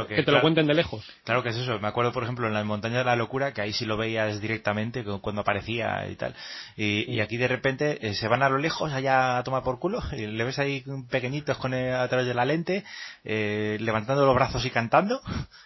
que, 0.07 0.23
te 0.23 0.31
lo 0.31 0.41
cuenten 0.41 0.67
de 0.67 0.75
lejos. 0.75 1.05
Claro 1.23 1.41
que 1.41 1.49
es 1.49 1.57
eso. 1.57 1.79
Me 1.79 1.87
acuerdo, 1.87 2.11
por 2.11 2.23
ejemplo, 2.23 2.47
en 2.47 2.53
la 2.53 2.63
montaña 2.63 2.99
de 2.99 3.05
la 3.05 3.15
locura, 3.15 3.53
que 3.53 3.61
ahí 3.61 3.73
sí 3.73 3.85
lo 3.85 3.97
veías 3.97 4.39
directamente 4.39 5.03
cuando 5.21 5.41
aparecía 5.41 6.07
y 6.09 6.15
tal. 6.15 6.35
Y, 6.77 7.19
aquí 7.19 7.37
de 7.37 7.47
repente 7.47 8.07
eh, 8.07 8.13
se 8.13 8.27
van 8.27 8.43
a 8.43 8.49
lo 8.49 8.59
lejos 8.59 8.91
allá 8.91 9.37
a 9.37 9.43
tomar 9.43 9.63
por 9.63 9.79
culo 9.79 9.99
y 10.11 10.27
le 10.27 10.43
ves 10.43 10.59
ahí 10.59 10.83
pequeñitos 11.09 11.57
con 11.57 11.73
a 11.73 12.07
través 12.07 12.27
de 12.27 12.33
la 12.33 12.45
lente 12.45 12.83
eh, 13.23 13.77
levantando 13.95 14.25
los 14.25 14.35
brazos 14.35 14.65
y 14.65 14.71
cantando 14.71 15.21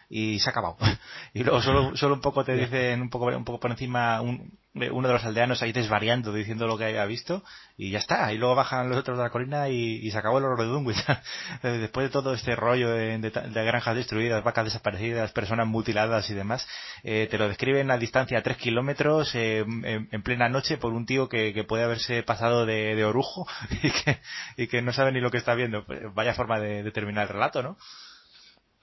y 0.08 0.40
se 0.40 0.50
ha 0.50 0.52
acabado. 0.52 0.78
Y 1.34 1.44
luego 1.44 1.62
solo, 1.62 1.96
solo 1.96 2.16
un 2.16 2.22
poco 2.22 2.44
te 2.44 2.56
dicen, 2.56 3.02
un 3.04 3.10
poco, 3.10 3.28
un 3.28 3.46
poco 3.46 3.60
por 3.60 3.70
encima, 3.70 4.20
un, 4.20 4.58
uno 4.74 5.08
de 5.08 5.14
los 5.14 5.24
aldeanos 5.24 5.62
ahí 5.62 5.72
desvariando, 5.72 6.34
diciendo 6.34 6.66
lo 6.66 6.78
que 6.78 6.86
había 6.86 7.06
visto, 7.06 7.44
y 7.78 7.92
ya 7.92 8.00
está. 8.00 8.34
Y 8.34 8.38
luego 8.38 8.56
bajan 8.56 8.90
los 8.90 8.98
otros 8.98 9.18
de 9.18 9.24
la 9.24 9.30
colina 9.30 9.70
y, 9.70 10.10
se 10.10 10.18
acabó 10.18 10.40
el 10.40 10.46
horror 10.46 10.62
de 10.62 10.66
Dunwich. 10.66 10.98
Después 11.64 12.08
de 12.08 12.12
todo 12.12 12.34
este 12.34 12.56
rollo 12.56 12.90
de, 12.90 13.20
granjas 13.54 13.96
destruidas, 13.96 14.44
vacas 14.44 14.66
desaparecidas, 14.66 15.32
personas 15.32 15.68
mutiladas 15.68 16.30
y 16.30 16.34
demás, 16.34 16.68
eh, 17.04 17.28
te 17.30 17.38
lo 17.38 17.48
describen 17.48 17.92
a 17.92 17.98
distancia 17.98 18.40
a 18.40 18.42
tres 18.42 18.58
kilómetros, 18.58 19.36
eh, 19.36 19.60
en, 19.60 20.24
plena 20.24 20.50
noche, 20.50 20.78
por 20.78 20.94
un 20.94 21.06
tío 21.06 21.30
que, 21.30 21.64
puede 21.68 21.84
haberse 21.84 22.24
pasado 22.24 22.66
de, 22.66 23.04
orujo 23.06 23.48
y 23.84 23.92
que, 23.92 24.20
y 24.58 24.68
que 24.68 24.82
no 24.82 24.94
sabe 24.94 25.12
ni 25.12 25.20
lo 25.20 25.30
que 25.30 25.38
está 25.38 25.54
viendo. 25.54 25.86
Pues 25.86 26.00
vaya 26.14 26.34
forma 26.34 26.60
de 26.60 26.90
terminar 26.92 27.24
el 27.24 27.34
relato, 27.34 27.62
¿no? 27.62 27.78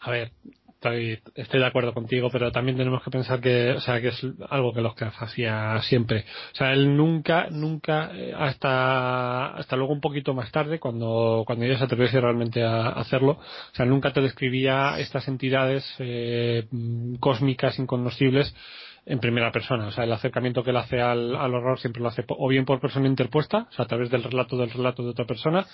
A 0.00 0.10
ver, 0.10 0.32
estoy, 0.76 1.18
estoy 1.34 1.60
de 1.60 1.66
acuerdo 1.66 1.92
contigo, 1.94 2.28
pero 2.30 2.52
también 2.52 2.76
tenemos 2.76 3.02
que 3.02 3.10
pensar 3.10 3.40
que, 3.40 3.72
o 3.72 3.80
sea, 3.80 4.00
que 4.00 4.08
es 4.08 4.26
algo 4.48 4.72
que 4.72 4.80
los 4.80 4.94
que 4.94 5.04
hacía 5.04 5.80
siempre. 5.82 6.24
O 6.52 6.56
sea, 6.56 6.72
él 6.72 6.96
nunca, 6.96 7.48
nunca, 7.50 8.10
eh, 8.14 8.32
hasta, 8.36 9.54
hasta 9.56 9.76
luego 9.76 9.92
un 9.92 10.00
poquito 10.00 10.34
más 10.34 10.50
tarde, 10.52 10.78
cuando, 10.78 11.44
cuando 11.46 11.64
ella 11.64 11.78
se 11.78 11.84
atreviese 11.84 12.20
realmente 12.20 12.62
a 12.62 12.88
hacerlo, 12.90 13.32
o 13.32 13.74
sea, 13.74 13.86
nunca 13.86 14.12
te 14.12 14.20
describía 14.20 14.98
estas 14.98 15.26
entidades 15.28 15.84
eh, 15.98 16.66
cósmicas 17.20 17.78
inconocibles 17.78 18.54
en 19.06 19.20
primera 19.20 19.52
persona. 19.52 19.86
O 19.86 19.92
sea, 19.92 20.04
el 20.04 20.12
acercamiento 20.12 20.64
que 20.64 20.70
él 20.70 20.76
hace 20.76 21.00
al, 21.00 21.34
horror 21.34 21.78
siempre 21.78 22.02
lo 22.02 22.08
hace 22.08 22.24
o 22.26 22.48
bien 22.48 22.64
por 22.64 22.80
persona 22.80 23.06
interpuesta, 23.06 23.68
o 23.70 23.72
sea, 23.72 23.84
a 23.84 23.88
través 23.88 24.10
del 24.10 24.24
relato 24.24 24.56
del 24.56 24.70
relato 24.70 25.04
de 25.04 25.10
otra 25.10 25.24
persona, 25.24 25.64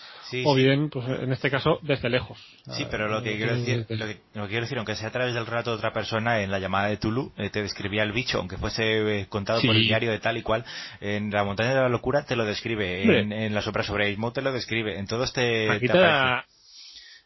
o 0.45 0.55
bien, 0.55 0.91
pues 0.91 1.09
en 1.09 1.33
este 1.33 1.51
caso, 1.51 1.79
desde 1.83 2.11
lejos. 2.11 2.39
Sí, 2.73 2.87
pero 2.91 3.09
lo 3.09 3.23
que, 3.23 3.37
quiero 3.37 3.57
decir, 3.57 3.87
lo 3.89 4.07
que, 4.07 4.49
quiero 4.49 4.63
decir, 4.63 4.77
aunque 4.77 4.95
sea 4.95 5.09
a 5.09 5.13
través 5.13 5.35
del 5.35 5.47
relato 5.47 5.71
de 5.71 5.77
otra 5.77 5.93
persona, 5.93 6.43
en 6.43 6.51
la 6.51 6.59
llamada 6.59 6.89
de 6.89 6.99
Tulu, 6.99 7.33
eh, 7.39 7.49
te 7.49 7.63
describía 7.63 8.03
el 8.03 8.13
bicho, 8.13 8.39
aunque 8.39 8.59
fuese 8.59 9.21
eh, 9.21 9.27
contado 9.29 9.63
por 9.63 9.75
el 9.75 9.83
diario 9.83 10.11
de 10.11 10.19
tal 10.19 10.37
y 10.37 10.43
cual, 10.43 10.65
en 11.01 11.31
la 11.31 11.43
montaña 11.43 11.71
de 11.71 11.81
la 11.81 11.89
locura 11.89 12.25
te 12.25 12.37
lo 12.37 12.45
describe, 12.45 13.21
en, 13.21 13.55
la 13.55 13.63
sombra 13.63 13.83
sobre 13.83 14.11
Ismo 14.11 14.33
te 14.33 14.43
lo 14.43 14.53
describe, 14.53 14.99
en 14.99 15.07
todo 15.07 15.25
este... 15.25 15.71
Aquí 15.71 15.89
te, 15.89 15.99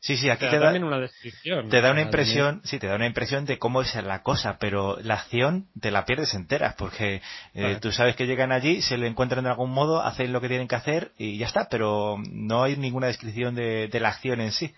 Sí, 0.06 0.16
sí, 0.16 0.30
aquí 0.30 0.48
te, 0.48 0.60
da, 0.60 0.72
una 0.72 1.00
descripción. 1.00 1.68
Te 1.68 1.80
da 1.80 1.90
una 1.90 2.00
impresión, 2.00 2.60
sí, 2.62 2.78
te 2.78 2.86
da 2.86 2.94
una 2.94 3.06
impresión 3.06 3.44
de 3.44 3.58
cómo 3.58 3.82
es 3.82 3.92
la 3.96 4.22
cosa, 4.22 4.56
pero 4.60 4.98
la 5.02 5.14
acción 5.14 5.66
te 5.80 5.90
la 5.90 6.04
pierdes 6.04 6.32
entera, 6.34 6.76
porque 6.78 7.22
eh, 7.54 7.78
tú 7.80 7.90
sabes 7.90 8.14
que 8.14 8.28
llegan 8.28 8.52
allí, 8.52 8.82
se 8.82 8.98
le 8.98 9.08
encuentran 9.08 9.42
de 9.42 9.50
algún 9.50 9.72
modo, 9.72 10.00
hacen 10.00 10.32
lo 10.32 10.40
que 10.40 10.46
tienen 10.46 10.68
que 10.68 10.76
hacer 10.76 11.10
y 11.18 11.38
ya 11.38 11.46
está, 11.46 11.68
pero 11.68 12.18
no 12.30 12.62
hay 12.62 12.76
ninguna 12.76 13.08
descripción 13.08 13.56
de, 13.56 13.90
la 13.98 14.10
acción 14.10 14.40
en 14.40 14.52
sí. 14.52 14.72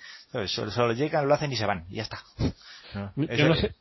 Solo, 0.47 0.95
llegan, 0.95 1.29
lo 1.29 1.35
hacen 1.35 1.53
y 1.53 1.57
se 1.57 1.67
van, 1.67 1.85
y 1.91 1.97
ya 1.97 2.05
está. 2.05 2.23
Yo 3.17 3.49
no 3.49 3.55
sé, 3.55 3.75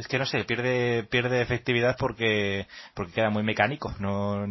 es 0.00 0.08
que 0.08 0.18
no 0.18 0.24
sé, 0.24 0.44
pierde, 0.44 1.04
pierde 1.04 1.42
efectividad 1.42 1.94
porque, 1.98 2.66
porque 2.94 3.12
queda 3.12 3.28
muy 3.28 3.42
mecánico. 3.42 3.94
No, 3.98 4.46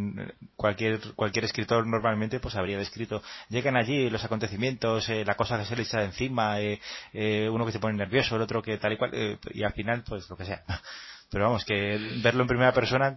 cualquier, 0.54 1.00
cualquier 1.16 1.44
escritor 1.44 1.86
normalmente 1.88 2.38
pues 2.38 2.54
habría 2.54 2.78
descrito, 2.78 3.20
llegan 3.48 3.76
allí 3.76 4.08
los 4.10 4.24
acontecimientos, 4.24 5.08
eh, 5.08 5.24
la 5.24 5.34
cosa 5.34 5.58
que 5.58 5.64
se 5.64 5.74
le 5.74 5.82
echa 5.82 6.04
encima, 6.04 6.60
eh, 6.60 6.80
eh, 7.12 7.48
uno 7.50 7.66
que 7.66 7.72
se 7.72 7.80
pone 7.80 7.96
nervioso, 7.96 8.36
el 8.36 8.42
otro 8.42 8.62
que 8.62 8.78
tal 8.78 8.92
y 8.92 8.96
cual, 8.96 9.38
y 9.52 9.64
al 9.64 9.72
final 9.72 10.04
pues 10.06 10.30
lo 10.30 10.36
que 10.36 10.44
sea. 10.44 10.62
Pero 11.32 11.44
vamos, 11.44 11.64
que 11.64 11.98
verlo 12.22 12.42
en 12.42 12.48
primera 12.48 12.72
persona 12.72 13.16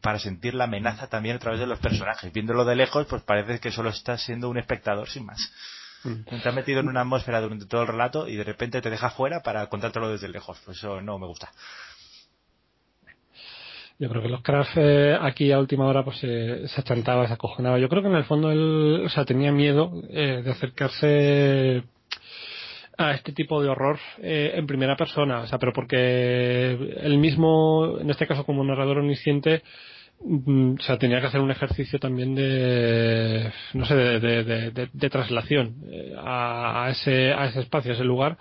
para 0.00 0.18
sentir 0.18 0.54
la 0.54 0.64
amenaza 0.64 1.08
también 1.08 1.36
a 1.36 1.38
través 1.40 1.60
de 1.60 1.66
los 1.66 1.78
personajes. 1.78 2.32
Viéndolo 2.32 2.64
de 2.64 2.76
lejos, 2.76 3.06
pues 3.06 3.22
parece 3.22 3.58
que 3.58 3.72
solo 3.72 3.90
estás 3.90 4.22
siendo 4.22 4.48
un 4.48 4.58
espectador 4.58 5.08
sin 5.08 5.26
más. 5.26 5.52
Mm. 6.04 6.40
Te 6.42 6.48
has 6.48 6.54
metido 6.54 6.80
en 6.80 6.88
una 6.88 7.02
atmósfera 7.02 7.40
durante 7.40 7.66
todo 7.66 7.82
el 7.82 7.88
relato 7.88 8.28
y 8.28 8.36
de 8.36 8.44
repente 8.44 8.80
te 8.80 8.90
deja 8.90 9.10
fuera 9.10 9.42
para 9.42 9.66
contártelo 9.68 10.10
desde 10.10 10.28
lejos. 10.28 10.60
Pues 10.64 10.78
eso 10.78 11.00
no 11.00 11.18
me 11.18 11.26
gusta. 11.26 11.50
Yo 13.98 14.08
creo 14.08 14.22
que 14.22 14.28
los 14.28 14.42
Craft 14.42 14.76
eh, 14.78 15.16
aquí 15.20 15.52
a 15.52 15.60
última 15.60 15.86
hora 15.86 16.02
pues 16.04 16.18
se 16.18 16.80
achantaba, 16.80 17.28
se 17.28 17.34
acojonaba. 17.34 17.78
Yo 17.78 17.88
creo 17.88 18.02
que 18.02 18.08
en 18.08 18.16
el 18.16 18.24
fondo 18.24 18.50
él, 18.50 19.02
o 19.06 19.08
sea, 19.08 19.24
tenía 19.24 19.52
miedo 19.52 19.92
eh, 20.10 20.42
de 20.42 20.50
acercarse 20.50 21.84
a 22.98 23.12
este 23.12 23.32
tipo 23.32 23.62
de 23.62 23.68
horror 23.68 23.98
eh, 24.18 24.52
en 24.54 24.66
primera 24.66 24.96
persona, 24.96 25.40
o 25.40 25.46
sea, 25.46 25.58
pero 25.58 25.72
porque 25.72 26.72
él 27.00 27.18
mismo, 27.18 27.98
en 28.00 28.10
este 28.10 28.26
caso 28.26 28.44
como 28.44 28.64
narrador 28.64 28.98
omnisciente, 28.98 29.62
o 30.24 30.82
sea, 30.82 30.98
tenía 30.98 31.20
que 31.20 31.26
hacer 31.26 31.40
un 31.40 31.50
ejercicio 31.50 31.98
también 31.98 32.34
de, 32.34 33.50
no 33.74 33.84
sé, 33.84 33.94
de, 33.94 35.10
traslación 35.10 35.76
eh, 35.90 36.14
a, 36.18 36.88
ese, 36.90 37.32
a 37.32 37.46
ese 37.46 37.60
espacio, 37.60 37.92
a 37.92 37.94
ese 37.94 38.04
lugar 38.04 38.38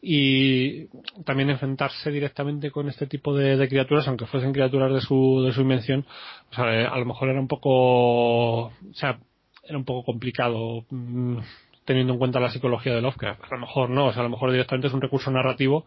y 0.00 0.86
también 1.24 1.50
enfrentarse 1.50 2.10
directamente 2.10 2.70
con 2.70 2.88
este 2.88 3.06
tipo 3.06 3.34
de, 3.34 3.68
criaturas, 3.68 4.06
aunque 4.06 4.26
fuesen 4.26 4.52
criaturas 4.52 4.92
de 4.92 5.00
su, 5.00 5.42
de 5.44 5.52
su 5.52 5.62
invención, 5.62 6.06
o 6.50 6.54
sea, 6.54 6.82
eh, 6.82 6.86
a 6.86 6.98
lo 6.98 7.06
mejor 7.06 7.30
era 7.30 7.40
un 7.40 7.48
poco, 7.48 8.66
o 8.66 8.72
sea, 8.92 9.18
era 9.66 9.78
un 9.78 9.84
poco 9.84 10.04
complicado 10.04 10.84
mm, 10.90 11.38
teniendo 11.84 12.12
en 12.12 12.18
cuenta 12.18 12.38
la 12.38 12.50
psicología 12.50 12.94
de 12.94 13.00
Lovecraft. 13.00 13.44
A 13.44 13.54
lo 13.54 13.60
mejor 13.60 13.90
no, 13.90 14.06
o 14.06 14.12
sea, 14.12 14.20
a 14.20 14.24
lo 14.24 14.30
mejor 14.30 14.52
directamente 14.52 14.88
es 14.88 14.94
un 14.94 15.00
recurso 15.00 15.30
narrativo 15.30 15.86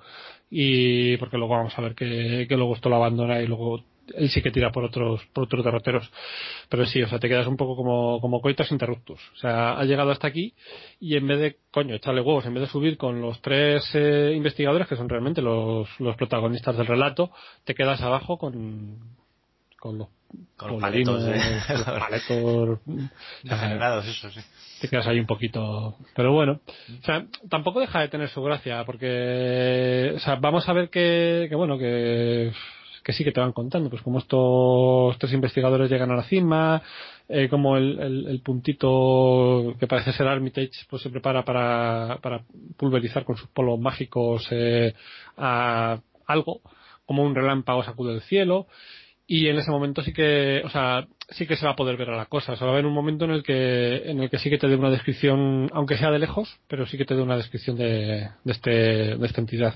y 0.49 1.15
porque 1.17 1.37
luego 1.37 1.55
vamos 1.55 1.77
a 1.77 1.81
ver 1.81 1.95
que, 1.95 2.47
que 2.49 2.57
luego 2.57 2.75
esto 2.75 2.89
lo 2.89 2.95
abandona 2.95 3.39
y 3.41 3.47
luego 3.47 3.83
él 4.15 4.29
sí 4.29 4.41
que 4.41 4.51
tira 4.51 4.71
por 4.71 4.83
otros, 4.83 5.21
por 5.33 5.45
otros 5.45 5.63
derroteros. 5.63 6.09
Pero 6.69 6.85
sí, 6.85 7.01
o 7.01 7.07
sea, 7.07 7.19
te 7.19 7.27
quedas 7.27 7.47
un 7.47 7.57
poco 7.57 7.75
como, 7.75 8.19
como 8.21 8.41
coitas 8.41 8.71
interruptus. 8.71 9.19
O 9.33 9.37
sea, 9.37 9.77
ha 9.77 9.83
llegado 9.85 10.11
hasta 10.11 10.27
aquí 10.27 10.53
y 10.99 11.17
en 11.17 11.27
vez 11.27 11.39
de, 11.39 11.57
coño, 11.71 11.95
echarle 11.95 12.21
huevos, 12.21 12.45
en 12.45 12.53
vez 12.53 12.61
de 12.61 12.69
subir 12.69 12.97
con 12.97 13.21
los 13.21 13.41
tres 13.41 13.83
eh, 13.93 14.33
investigadores, 14.35 14.87
que 14.87 14.95
son 14.95 15.09
realmente 15.09 15.41
los, 15.41 15.87
los 15.99 16.15
protagonistas 16.15 16.77
del 16.77 16.87
relato, 16.87 17.31
te 17.63 17.75
quedas 17.75 18.01
abajo 18.01 18.37
con, 18.37 18.97
con 19.79 19.97
los 19.97 20.07
con 20.55 20.71
los 20.71 20.81
paletos, 20.81 21.23
los 21.23 21.83
paletos 21.85 22.79
degenerados, 23.43 24.07
eso 24.07 24.29
sí. 24.29 24.41
Te 24.81 24.89
quedas 24.89 25.07
ahí 25.07 25.19
un 25.19 25.25
poquito. 25.25 25.95
Pero 26.15 26.33
bueno, 26.33 26.59
o 26.99 27.05
sea, 27.05 27.25
tampoco 27.49 27.79
deja 27.79 28.01
de 28.01 28.09
tener 28.09 28.29
su 28.29 28.41
gracia, 28.43 28.83
porque, 28.85 30.13
o 30.15 30.19
sea, 30.19 30.35
vamos 30.35 30.67
a 30.67 30.73
ver 30.73 30.89
que, 30.89 31.47
que 31.49 31.55
bueno, 31.55 31.77
que 31.77 32.51
que 33.07 33.13
sí 33.13 33.23
que 33.23 33.31
te 33.31 33.39
van 33.39 33.53
contando, 33.53 33.89
pues 33.89 34.01
como 34.01 34.19
estos 34.19 35.17
tres 35.17 35.31
investigadores 35.31 35.89
llegan 35.89 36.11
a 36.11 36.17
la 36.17 36.23
cima, 36.23 36.81
eh, 37.29 37.47
como 37.47 37.77
el, 37.77 38.41
puntito 38.43 39.75
que 39.79 39.87
parece 39.87 40.11
ser 40.11 40.27
Armitage 40.27 40.85
pues 40.89 41.03
se 41.03 41.09
prepara 41.09 41.45
para, 41.45 42.19
para 42.21 42.43
pulverizar 42.75 43.23
con 43.23 43.37
sus 43.37 43.47
polos 43.47 43.79
mágicos 43.79 44.45
eh, 44.51 44.93
a 45.37 46.01
algo, 46.25 46.59
como 47.05 47.23
un 47.23 47.33
relámpago 47.33 47.81
sacude 47.81 48.13
el 48.13 48.21
cielo, 48.23 48.67
y 49.29 49.49
en 49.49 49.57
ese 49.57 49.69
momento 49.69 50.01
sí 50.01 50.13
que, 50.13 50.61
o 50.63 50.69
sea, 50.69 51.05
sí 51.29 51.45
que 51.45 51.57
se 51.57 51.65
va 51.65 51.73
a 51.73 51.75
poder 51.75 51.97
ver 51.97 52.09
a 52.09 52.15
la 52.15 52.27
cosa. 52.27 52.53
O 52.53 52.55
sea, 52.55 52.65
va 52.65 52.71
a 52.71 52.75
haber 52.75 52.85
un 52.85 52.93
momento 52.93 53.25
en 53.25 53.31
el 53.31 53.43
que, 53.43 54.09
en 54.09 54.21
el 54.21 54.29
que 54.29 54.39
sí 54.39 54.49
que 54.49 54.57
te 54.57 54.69
dé 54.69 54.77
una 54.77 54.89
descripción, 54.89 55.69
aunque 55.73 55.97
sea 55.97 56.11
de 56.11 56.19
lejos, 56.19 56.57
pero 56.69 56.85
sí 56.85 56.97
que 56.97 57.03
te 57.03 57.13
dé 57.13 57.21
una 57.21 57.35
descripción 57.35 57.75
de, 57.75 58.29
de, 58.45 58.51
este, 58.51 58.71
de 59.17 59.25
esta 59.25 59.41
entidad. 59.41 59.73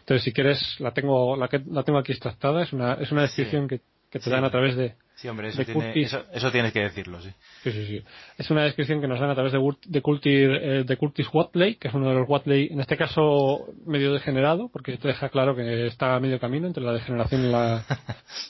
Entonces, 0.00 0.24
si 0.24 0.32
quieres, 0.32 0.80
la 0.80 0.92
tengo, 0.92 1.36
la, 1.36 1.46
que, 1.46 1.62
la 1.70 1.84
tengo 1.84 2.00
aquí 2.00 2.10
extractada, 2.10 2.62
es 2.64 2.72
una, 2.72 2.94
es 2.94 3.12
una 3.12 3.22
descripción 3.22 3.68
que, 3.68 3.80
que 4.10 4.18
te 4.18 4.30
dan 4.30 4.42
a 4.42 4.50
través 4.50 4.76
de, 4.76 4.96
Sí, 5.18 5.26
hombre, 5.26 5.48
eso, 5.48 5.64
tiene, 5.64 5.92
eso, 5.96 6.52
tienes 6.52 6.72
que 6.72 6.78
decirlo, 6.78 7.20
sí. 7.20 7.30
Sí, 7.64 7.72
sí, 7.72 7.86
sí. 7.86 8.04
Es 8.36 8.52
una 8.52 8.62
descripción 8.62 9.00
que 9.00 9.08
nos 9.08 9.18
dan 9.18 9.30
a 9.30 9.34
través 9.34 9.52
de, 9.52 9.58
de, 9.86 10.00
Curtis, 10.00 10.32
eh, 10.32 10.84
de 10.86 10.96
Curtis 10.96 11.26
Watley, 11.32 11.74
que 11.74 11.88
es 11.88 11.94
uno 11.94 12.08
de 12.08 12.14
los 12.14 12.28
Watley, 12.28 12.68
en 12.70 12.78
este 12.78 12.96
caso 12.96 13.66
medio 13.84 14.12
degenerado, 14.12 14.68
porque 14.68 14.96
te 14.96 15.08
deja 15.08 15.28
claro 15.28 15.56
que 15.56 15.88
está 15.88 16.14
a 16.14 16.20
medio 16.20 16.38
camino 16.38 16.68
entre 16.68 16.84
la 16.84 16.92
degeneración 16.92 17.46
y 17.46 17.50
la... 17.50 17.84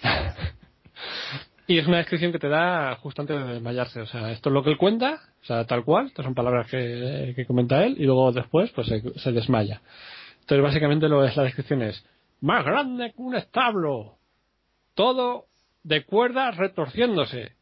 y 1.67 1.79
es 1.79 1.87
una 1.87 1.97
descripción 1.97 2.33
que 2.33 2.39
te 2.39 2.51
da 2.51 2.97
justo 2.97 3.23
antes 3.23 3.39
de 3.39 3.55
desmayarse. 3.55 4.03
O 4.03 4.07
sea, 4.07 4.31
esto 4.31 4.51
es 4.51 4.53
lo 4.53 4.63
que 4.63 4.69
él 4.69 4.77
cuenta, 4.77 5.23
o 5.41 5.47
sea, 5.47 5.65
tal 5.65 5.85
cual, 5.85 6.09
estas 6.09 6.27
son 6.27 6.35
palabras 6.35 6.71
que, 6.71 7.33
que 7.35 7.47
comenta 7.47 7.83
él, 7.83 7.97
y 7.99 8.05
luego 8.05 8.31
después 8.31 8.71
pues 8.73 8.89
se, 8.89 9.19
se 9.19 9.33
desmaya. 9.33 9.81
Entonces, 10.43 10.63
básicamente 10.63 11.09
lo 11.09 11.25
es 11.25 11.35
la 11.35 11.45
descripción 11.45 11.81
es 11.81 12.05
más 12.43 12.63
grande 12.63 13.15
que 13.17 13.23
un 13.23 13.37
establo. 13.37 14.17
Todo 14.93 15.48
de 15.83 16.05
cuerdas 16.05 16.57
retorciéndose, 16.57 17.57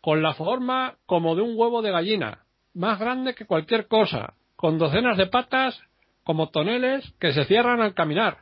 con 0.00 0.22
la 0.22 0.34
forma 0.34 0.96
como 1.06 1.34
de 1.34 1.42
un 1.42 1.58
huevo 1.58 1.82
de 1.82 1.90
gallina, 1.90 2.44
más 2.74 2.98
grande 2.98 3.34
que 3.34 3.46
cualquier 3.46 3.88
cosa, 3.88 4.34
con 4.54 4.78
docenas 4.78 5.16
de 5.16 5.26
patas, 5.26 5.80
como 6.24 6.50
toneles 6.50 7.12
que 7.20 7.32
se 7.32 7.44
cierran 7.44 7.80
al 7.80 7.94
caminar. 7.94 8.38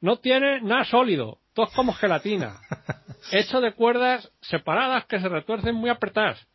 No 0.00 0.16
tiene 0.16 0.60
nada 0.60 0.84
sólido, 0.84 1.38
todo 1.54 1.68
como 1.74 1.92
gelatina. 1.92 2.60
Hecho 3.32 3.60
de 3.60 3.72
cuerdas 3.72 4.30
separadas 4.42 5.06
que 5.06 5.18
se 5.20 5.28
retuercen 5.28 5.74
muy 5.74 5.90
apretadas. 5.90 6.46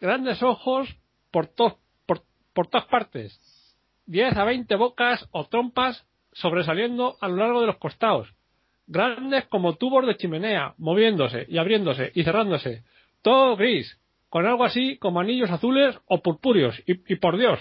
Grandes 0.00 0.42
ojos 0.42 0.88
por, 1.30 1.50
por, 1.54 2.22
por 2.52 2.66
todas 2.68 2.86
partes. 2.86 3.38
10 4.06 4.36
a 4.36 4.44
20 4.44 4.76
bocas 4.76 5.28
o 5.32 5.46
trompas 5.46 6.06
sobresaliendo 6.32 7.16
a 7.20 7.28
lo 7.28 7.36
largo 7.36 7.60
de 7.60 7.66
los 7.66 7.78
costados. 7.78 8.32
Grandes 8.92 9.46
como 9.46 9.76
tubos 9.76 10.06
de 10.06 10.18
chimenea, 10.18 10.74
moviéndose 10.76 11.46
y 11.48 11.56
abriéndose 11.56 12.12
y 12.14 12.24
cerrándose. 12.24 12.82
Todo 13.22 13.56
gris, 13.56 13.98
con 14.28 14.46
algo 14.46 14.64
así 14.64 14.98
como 14.98 15.18
anillos 15.18 15.50
azules 15.50 15.98
o 16.06 16.20
purpúreos. 16.20 16.78
Y, 16.86 17.16
por 17.16 17.38
Dios, 17.38 17.58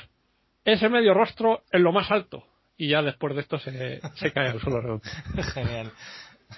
ese 0.65 0.89
medio 0.89 1.13
rostro 1.13 1.63
en 1.71 1.83
lo 1.83 1.93
más 1.93 2.11
alto. 2.11 2.43
Y 2.75 2.89
ya 2.89 3.01
después 3.01 3.33
de 3.33 3.41
esto 3.41 3.59
se, 3.59 4.01
se 4.15 4.33
cae 4.33 4.49
al 4.49 4.59
suelo. 4.59 4.99
Genial. 5.53 5.91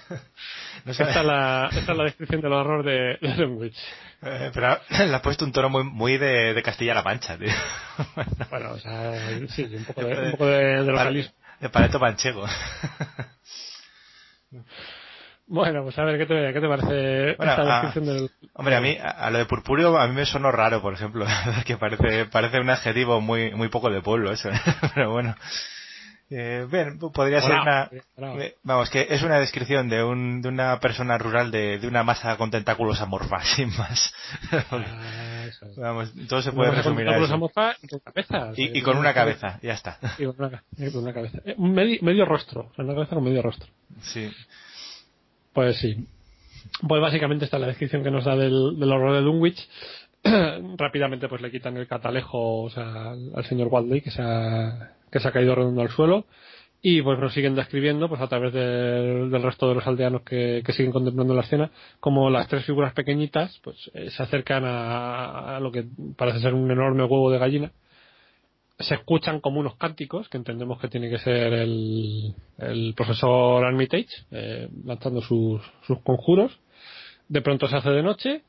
esta, 0.86 1.10
es 1.10 1.24
la, 1.24 1.68
esta, 1.72 1.92
es 1.92 1.96
la, 1.96 2.04
descripción 2.04 2.40
del 2.40 2.52
horror 2.52 2.84
de, 2.84 3.16
de 3.20 3.34
Dunwich. 3.36 3.78
Eh, 4.22 4.50
pero 4.52 4.80
le 5.06 5.14
ha 5.14 5.22
puesto 5.22 5.44
un 5.44 5.52
tono 5.52 5.68
muy, 5.68 5.84
muy 5.84 6.18
de, 6.18 6.52
de 6.52 6.62
Castilla-La 6.64 7.02
Mancha, 7.02 7.38
tío. 7.38 7.52
bueno, 8.50 8.72
o 8.72 8.78
sea, 8.78 9.38
sí, 9.50 9.62
un 9.72 9.84
poco 9.84 10.04
de, 10.04 10.20
un 10.20 10.30
poco 10.32 10.46
de, 10.46 10.64
de 10.64 10.90
localismo. 10.90 11.32
De 11.60 11.68
paleto 11.68 12.00
manchego. 12.00 12.44
Bueno, 15.46 15.82
pues 15.82 15.98
a 15.98 16.04
ver, 16.04 16.18
¿qué 16.18 16.26
te, 16.26 16.52
qué 16.54 16.60
te 16.60 16.68
parece 16.68 17.36
bueno, 17.36 17.52
esta 17.52 17.62
a, 17.62 17.82
descripción 17.82 18.06
del... 18.06 18.30
Hombre, 18.54 18.76
a 18.76 18.80
mí, 18.80 18.96
a, 19.00 19.30
lo 19.30 19.38
de 19.38 19.44
purpúreo 19.44 19.98
a 19.98 20.08
mí 20.08 20.14
me 20.14 20.24
sonó 20.24 20.50
raro, 20.50 20.80
por 20.80 20.94
ejemplo, 20.94 21.26
que 21.66 21.76
parece, 21.76 22.26
parece 22.26 22.60
un 22.60 22.70
adjetivo 22.70 23.20
muy, 23.20 23.52
muy 23.54 23.68
poco 23.68 23.90
de 23.90 24.00
pueblo 24.00 24.32
eso, 24.32 24.48
pero 24.94 25.12
bueno. 25.12 25.34
Eh, 26.30 26.66
bien, 26.70 26.98
podría 26.98 27.40
ser 27.42 27.52
una... 27.52 27.90
Eh, 28.40 28.54
vamos, 28.62 28.88
que 28.90 29.06
es 29.10 29.22
una 29.22 29.38
descripción 29.38 29.88
de, 29.88 30.02
un, 30.02 30.40
de 30.40 30.48
una 30.48 30.80
persona 30.80 31.18
rural 31.18 31.50
de, 31.50 31.78
de 31.78 31.86
una 31.86 32.02
masa 32.02 32.36
con 32.36 32.50
tentáculos 32.50 33.00
amorfa, 33.00 33.40
sin 33.56 33.68
más. 33.76 34.12
Ah, 34.50 35.44
eso 35.46 35.66
es. 35.66 35.76
Vamos, 35.76 36.12
todo 36.28 36.40
se 36.40 36.52
puede 36.52 36.70
resumir 36.70 37.08
a 37.08 37.18
eso. 37.18 37.34
Amorfa 37.34 37.74
y 37.82 37.88
con 37.88 38.00
cabeza. 38.00 38.52
Y, 38.56 38.78
y 38.78 38.82
con 38.82 38.96
una 38.96 39.12
cabeza, 39.12 39.58
ya 39.62 39.74
está. 39.74 39.98
Y 40.18 40.24
con 40.24 40.46
una, 40.46 40.64
y 40.78 40.90
con 40.90 41.02
una 41.02 41.12
cabeza. 41.12 41.38
Eh, 41.44 41.56
medio, 41.58 41.98
medio 42.02 42.24
rostro, 42.24 42.72
una 42.78 42.94
cabeza 42.94 43.14
con 43.14 43.24
medio 43.24 43.42
rostro. 43.42 43.68
Sí. 44.00 44.30
Pues 45.52 45.76
sí. 45.78 46.08
Pues 46.88 47.00
básicamente 47.00 47.44
esta 47.44 47.58
es 47.58 47.60
la 47.60 47.68
descripción 47.68 48.02
que 48.02 48.10
nos 48.10 48.24
da 48.24 48.34
del, 48.34 48.78
del 48.78 48.92
horror 48.92 49.12
de 49.12 49.20
Dunwich. 49.20 49.68
Rápidamente 50.78 51.28
pues 51.28 51.42
le 51.42 51.50
quitan 51.50 51.76
el 51.76 51.86
catalejo 51.86 52.62
o 52.62 52.70
sea, 52.70 53.10
al 53.10 53.44
señor 53.44 53.68
Waldley 53.68 54.00
que 54.00 54.10
se 54.10 54.22
ha, 54.22 54.94
que 55.14 55.20
se 55.20 55.28
ha 55.28 55.32
caído 55.32 55.54
redondo 55.54 55.80
al 55.80 55.90
suelo 55.90 56.26
y 56.82 57.00
pues 57.02 57.20
nos 57.20 57.32
siguen 57.32 57.54
describiendo 57.54 58.08
pues 58.08 58.20
a 58.20 58.26
través 58.26 58.52
del, 58.52 59.30
resto 59.42 59.68
de 59.68 59.76
los 59.76 59.86
aldeanos 59.86 60.22
que, 60.22 60.60
que, 60.66 60.72
siguen 60.72 60.90
contemplando 60.90 61.32
la 61.32 61.42
escena 61.42 61.70
como 62.00 62.30
las 62.30 62.48
tres 62.48 62.64
figuras 62.66 62.92
pequeñitas 62.94 63.60
pues 63.62 63.92
eh, 63.94 64.10
se 64.10 64.22
acercan 64.24 64.64
a, 64.66 65.60
lo 65.60 65.70
que 65.70 65.84
parece 66.16 66.40
ser 66.40 66.52
un 66.52 66.68
enorme 66.68 67.04
huevo 67.04 67.30
de 67.30 67.38
gallina 67.38 67.70
se 68.80 68.96
escuchan 68.96 69.38
como 69.38 69.60
unos 69.60 69.76
cánticos, 69.76 70.28
que 70.28 70.36
entendemos 70.36 70.80
que 70.80 70.88
tiene 70.88 71.08
que 71.08 71.20
ser 71.20 71.52
el, 71.52 72.34
el 72.58 72.92
profesor 72.96 73.64
Armitage, 73.64 74.08
eh, 74.32 74.68
lanzando 74.84 75.20
sus, 75.20 75.62
sus 75.86 76.00
conjuros. 76.00 76.58
De 77.28 77.40
pronto 77.40 77.68
se 77.68 77.76
hace 77.76 77.90
de 77.90 78.02
noche, 78.02 78.42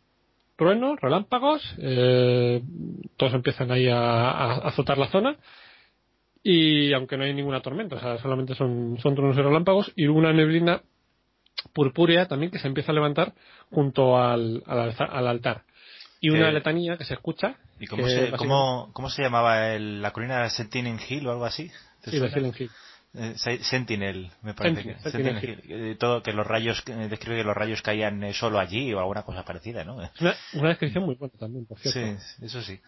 truenos, 0.55 0.99
relámpagos, 1.01 1.61
eh, 1.79 2.61
todos 3.17 3.33
empiezan 3.33 3.71
ahí 3.71 3.87
a, 3.87 4.53
azotar 4.67 4.97
la 4.97 5.07
zona. 5.07 5.37
Y 6.47 6.94
aunque 6.94 7.17
no 7.17 7.24
hay 7.24 7.33
ninguna 7.33 7.61
tormenta, 7.61 7.95
o 7.95 7.99
sea, 7.99 8.19
solamente 8.19 8.53
son, 8.53 8.99
son 9.01 9.15
truenos 9.15 9.35
y 9.35 9.42
relámpagos, 9.42 9.92
y 9.95 10.06
una 10.06 10.31
neblina 10.31 10.83
purpúrea 11.74 12.28
también 12.28 12.51
que 12.51 12.60
se 12.60 12.67
empieza 12.67 12.92
a 12.92 12.95
levantar 12.95 13.33
junto 13.72 14.15
al, 14.15 14.61
al, 14.67 14.94
al 14.95 15.28
altar 15.28 15.63
y 16.19 16.29
una 16.29 16.49
eh, 16.49 16.53
letanía 16.53 16.97
que 16.97 17.03
se 17.03 17.15
escucha. 17.15 17.56
¿Y 17.79 17.88
cómo, 17.88 18.08
se, 18.08 18.31
cómo, 18.38 18.92
cómo 18.94 19.10
se 19.10 19.24
llamaba 19.24 19.74
el, 19.74 20.03
la 20.03 20.11
colina 20.11 20.47
Sentinel 20.51 20.99
Hill 21.10 21.26
o 21.26 21.31
algo 21.31 21.45
así? 21.45 21.72
Sí, 22.03 22.11
Silent 22.11 22.61
Hill. 22.61 22.69
Eh, 23.15 23.33
Sentinel, 23.61 24.29
me 24.44 24.53
parece 24.53 24.97
Sentinel, 24.99 25.40
que. 25.42 25.56
Sentinel 25.56 25.81
Hill. 25.88 25.97
Todo, 25.97 26.22
que 26.22 26.31
los 26.31 26.45
rayos, 26.45 26.83
describe 26.85 27.38
que 27.38 27.44
los 27.44 27.58
rayos 27.58 27.81
caían 27.81 28.24
eh, 28.24 28.33
solo 28.33 28.60
allí 28.60 28.94
o 28.94 28.99
alguna 28.99 29.24
cosa 29.24 29.44
parecida, 29.44 29.83
¿no? 29.83 29.95
Una, 29.95 30.35
una 30.53 30.69
descripción 30.69 31.06
muy 31.06 31.15
buena 31.15 31.33
también, 31.40 31.65
por 31.65 31.79
cierto. 31.79 32.22
Sí, 32.22 32.45
eso 32.45 32.61
sí. 32.61 32.79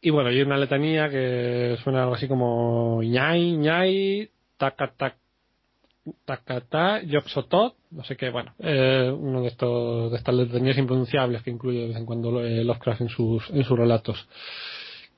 Y 0.00 0.10
bueno, 0.10 0.30
hay 0.30 0.40
una 0.40 0.56
letanía 0.56 1.10
que 1.10 1.76
suena 1.84 2.02
algo 2.02 2.14
así 2.14 2.26
como 2.26 3.02
ñay, 3.02 3.56
ñay, 3.56 4.30
taca, 4.56 4.92
tac, 4.96 5.16
Takata, 6.24 7.02
Yoxotot, 7.02 7.74
no 7.90 8.04
sé 8.04 8.16
qué, 8.16 8.30
bueno, 8.30 8.54
eh, 8.58 9.12
uno 9.14 9.42
de 9.42 9.48
estos 9.48 10.10
de 10.10 10.16
estas 10.16 10.34
letanías 10.34 10.78
impronunciables 10.78 11.42
que 11.42 11.50
incluye 11.50 11.80
de 11.80 11.88
vez 11.88 11.96
en 11.96 12.06
cuando 12.06 12.42
eh, 12.42 12.64
Lovecraft 12.64 13.02
en 13.02 13.08
sus 13.10 13.50
en 13.50 13.64
sus 13.64 13.78
relatos 13.78 14.26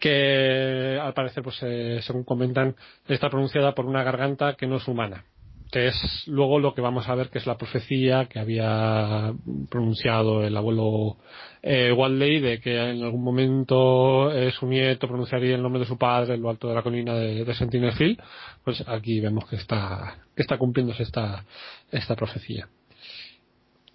que 0.01 0.99
al 1.01 1.15
parecer 1.15 1.45
pues 1.45 1.59
eh, 1.63 2.01
según 2.03 2.25
comentan 2.25 2.75
está 3.07 3.31
pronunciada 3.31 3.75
por 3.75 3.87
una 3.87 4.03
garganta 4.03 4.55
que 4.55 4.67
no 4.67 4.77
es 4.77 4.89
humana 4.89 5.25
que 5.73 5.89
es 5.89 6.25
luego 6.27 6.61
lo 6.61 6.75
que 6.75 6.83
vamos 6.83 7.09
a 7.09 7.15
ver 7.15 7.31
que 7.31 7.39
es 7.39 7.47
la 7.47 7.57
profecía 7.57 8.27
que 8.27 8.39
había 8.39 9.33
pronunciado 9.71 10.45
el 10.45 10.57
abuelo 10.57 11.17
eh, 11.63 11.91
Waldley 11.91 12.41
de 12.41 12.61
que 12.61 12.77
en 12.77 13.03
algún 13.03 13.25
momento 13.25 14.31
eh, 14.31 14.53
su 14.53 14.67
nieto 14.67 15.09
pronunciaría 15.09 15.57
el 15.57 15.63
nombre 15.63 15.81
de 15.81 15.87
su 15.87 15.97
padre 15.97 16.35
en 16.35 16.43
lo 16.43 16.51
alto 16.51 16.69
de 16.69 16.75
la 16.75 16.83
colina 16.83 17.15
de, 17.15 17.45
de 17.45 17.55
Sentinel 17.55 17.95
Hill, 17.99 18.21
pues 18.63 18.85
aquí 18.87 19.19
vemos 19.19 19.49
que 19.49 19.57
está, 19.57 20.19
que 20.37 20.43
está 20.43 20.59
cumpliéndose 20.59 21.03
esta, 21.03 21.45
esta 21.91 22.15
profecía. 22.15 22.69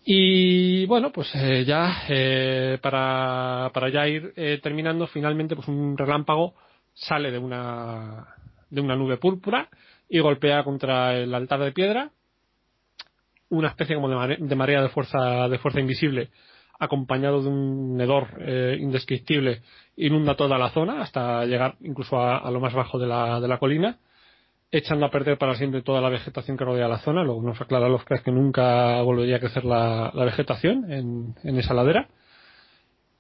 Y 0.10 0.86
bueno, 0.86 1.12
pues 1.12 1.30
eh, 1.36 1.66
ya 1.66 2.06
eh, 2.08 2.80
para, 2.82 3.70
para 3.74 3.90
ya 3.90 4.08
ir 4.08 4.34
eh, 4.38 4.60
terminando, 4.64 5.06
finalmente 5.06 5.54
pues 5.54 5.68
un 5.68 5.98
relámpago 5.98 6.56
sale 6.94 7.30
de 7.30 7.38
una, 7.38 8.26
de 8.70 8.82
una 8.82 8.96
nube 8.96 9.18
púrpura 9.18 9.70
y 10.10 10.20
golpea 10.20 10.64
contra 10.64 11.18
el 11.18 11.34
altar 11.34 11.60
de 11.60 11.72
piedra. 11.72 12.12
Una 13.50 13.70
especie 13.70 13.96
como 13.96 14.10
de, 14.10 14.16
mare 14.16 14.38
de 14.40 14.56
marea 14.56 14.82
de 14.82 14.90
fuerza 14.90 15.48
de 15.48 15.58
fuerza 15.58 15.80
invisible 15.80 16.30
acompañado 16.80 17.42
de 17.42 17.50
un 17.50 18.00
hedor 18.00 18.28
eh, 18.40 18.78
indescriptible 18.80 19.62
inunda 19.96 20.36
toda 20.36 20.58
la 20.58 20.70
zona 20.70 21.02
hasta 21.02 21.44
llegar 21.46 21.76
incluso 21.82 22.20
a, 22.20 22.50
lo 22.52 22.60
más 22.60 22.74
bajo 22.74 23.00
de 23.00 23.08
la, 23.08 23.40
de 23.40 23.48
la 23.48 23.58
colina 23.58 23.98
echando 24.70 25.06
a 25.06 25.10
perder 25.10 25.38
para 25.38 25.56
siempre 25.56 25.82
toda 25.82 26.02
la 26.02 26.10
vegetación 26.10 26.58
que 26.58 26.66
rodea 26.66 26.88
la 26.88 27.00
zona. 27.00 27.24
Luego 27.24 27.42
nos 27.42 27.60
aclara 27.60 27.88
los 27.88 28.04
que 28.04 28.32
nunca 28.32 29.02
volvería 29.02 29.38
a 29.38 29.40
crecer 29.40 29.64
la, 29.64 30.12
la 30.14 30.26
vegetación 30.26 30.92
en, 30.92 31.36
en 31.44 31.58
esa 31.58 31.74
ladera 31.74 32.10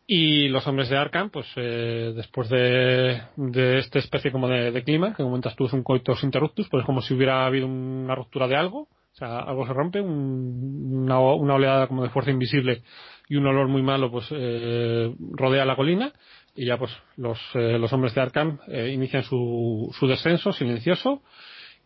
y 0.10 0.48
los 0.48 0.66
hombres 0.66 0.88
de 0.88 0.96
Arkham, 0.96 1.30
pues 1.30 1.46
eh, 1.58 2.14
después 2.16 2.48
de, 2.48 3.22
de 3.36 3.80
esta 3.80 4.00
especie 4.00 4.32
como 4.32 4.48
de, 4.48 4.84
clima, 4.84 5.14
que 5.14 5.22
comentas 5.22 5.54
tú 5.58 5.66
es 5.66 5.74
un 5.74 5.84
coitus 5.84 6.24
interruptus, 6.24 6.70
pues 6.70 6.82
es 6.82 6.86
como 6.86 7.02
si 7.02 7.14
hubiera 7.14 7.46
habido 7.46 7.68
una 7.68 8.16
ruptura 8.16 8.48
de 8.48 8.56
algo, 8.56 8.84
o 8.84 9.16
sea, 9.16 9.40
algo 9.40 9.68
se 9.68 9.74
rompe, 9.74 10.00
un, 10.00 11.04
una, 11.04 11.20
una, 11.20 11.56
oleada 11.56 11.88
como 11.88 12.04
de 12.04 12.10
fuerza 12.10 12.32
invisible 12.32 12.84
y 13.28 13.36
un 13.36 13.48
olor 13.48 13.68
muy 13.68 13.82
malo, 13.82 14.10
pues 14.10 14.28
eh, 14.32 15.14
rodea 15.32 15.66
la 15.66 15.76
colina 15.76 16.14
y 16.56 16.66
ya 16.66 16.78
pues 16.78 16.92
los, 17.18 17.38
eh, 17.56 17.78
los 17.78 17.92
hombres 17.92 18.16
de 18.16 18.22
Arkham 18.22 18.60
eh, 18.70 18.92
inician 18.94 19.24
su, 19.24 19.94
su 20.00 20.08
descenso 20.08 20.54
silencioso 20.54 21.22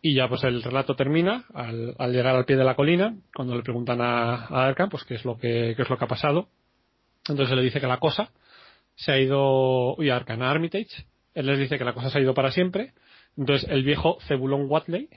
y 0.00 0.14
ya 0.14 0.28
pues 0.28 0.44
el 0.44 0.62
relato 0.62 0.94
termina 0.94 1.44
al, 1.54 1.96
al, 1.98 2.12
llegar 2.12 2.36
al 2.36 2.44
pie 2.44 2.56
de 2.56 2.64
la 2.64 2.76
colina, 2.76 3.16
cuando 3.34 3.56
le 3.56 3.62
preguntan 3.62 4.00
a, 4.00 4.46
a 4.46 4.66
Arkham 4.66 4.90
pues 4.90 5.02
qué 5.02 5.14
es 5.14 5.24
lo 5.24 5.36
que, 5.36 5.74
qué 5.76 5.82
es 5.82 5.90
lo 5.90 5.98
que 5.98 6.04
ha 6.04 6.08
pasado 6.08 6.48
entonces 7.28 7.56
le 7.56 7.62
dice 7.62 7.80
que 7.80 7.86
la 7.86 7.98
cosa 7.98 8.30
se 8.94 9.12
ha 9.12 9.18
ido, 9.18 9.96
y 9.98 10.10
Arcana 10.10 10.50
Armitage, 10.50 11.06
él 11.34 11.46
les 11.46 11.58
dice 11.58 11.78
que 11.78 11.84
la 11.84 11.94
cosa 11.94 12.10
se 12.10 12.18
ha 12.18 12.22
ido 12.22 12.34
para 12.34 12.52
siempre. 12.52 12.92
Entonces 13.36 13.68
el 13.70 13.82
viejo 13.82 14.18
Cebulón 14.28 14.66
Watley, 14.68 15.08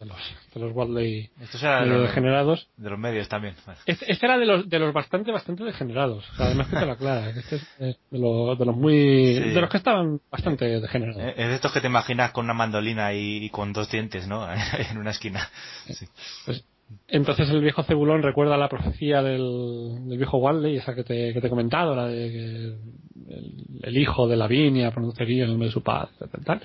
de 0.00 0.06
los, 0.06 0.18
de 0.54 0.60
los 0.60 0.74
Watley 0.74 1.30
de 1.38 1.86
los 1.86 2.02
degenerados. 2.02 2.68
De 2.78 2.88
los 2.88 2.98
medios 2.98 3.28
también. 3.28 3.54
Este, 3.84 4.10
este, 4.10 4.26
era 4.26 4.38
de 4.38 4.46
los, 4.46 4.68
de 4.68 4.78
los 4.78 4.94
bastante, 4.94 5.30
bastante 5.30 5.62
degenerados. 5.62 6.26
O 6.30 6.34
sea, 6.36 6.46
además 6.46 6.68
que 6.68 6.76
te 6.76 6.86
la 6.86 6.96
clara. 6.96 7.30
Este 7.30 7.56
es 7.56 7.98
de 8.10 8.18
los, 8.18 8.58
de 8.58 8.64
los 8.64 8.74
muy, 8.74 9.34
sí. 9.34 9.50
de 9.50 9.60
los 9.60 9.68
que 9.68 9.76
estaban 9.76 10.20
bastante 10.30 10.80
degenerados. 10.80 11.22
Es 11.36 11.48
de 11.48 11.54
estos 11.54 11.72
que 11.72 11.82
te 11.82 11.88
imaginas 11.88 12.30
con 12.32 12.46
una 12.46 12.54
mandolina 12.54 13.12
y, 13.12 13.44
y 13.44 13.50
con 13.50 13.74
dos 13.74 13.90
dientes, 13.90 14.26
¿no? 14.26 14.48
en 14.90 14.96
una 14.96 15.10
esquina. 15.10 15.50
Sí. 15.90 16.06
Pues 16.46 16.64
entonces 17.08 17.48
el 17.50 17.60
viejo 17.60 17.82
Cebulón 17.82 18.22
recuerda 18.22 18.56
la 18.56 18.68
profecía 18.68 19.22
del, 19.22 20.08
del 20.08 20.18
viejo 20.18 20.38
Waldley, 20.38 20.76
esa 20.76 20.94
que 20.94 21.04
te, 21.04 21.32
que 21.32 21.40
te 21.40 21.46
he 21.46 21.50
comentado, 21.50 21.94
la 21.94 22.06
de 22.06 22.30
que 22.30 23.34
el, 23.34 23.54
el 23.82 23.98
hijo 23.98 24.28
de 24.28 24.36
Lavinia 24.36 24.90
pronunciaría 24.90 25.44
el 25.44 25.50
nombre 25.50 25.68
de 25.68 25.72
su 25.72 25.82
padre, 25.82 26.10
tal, 26.18 26.44
tal. 26.44 26.62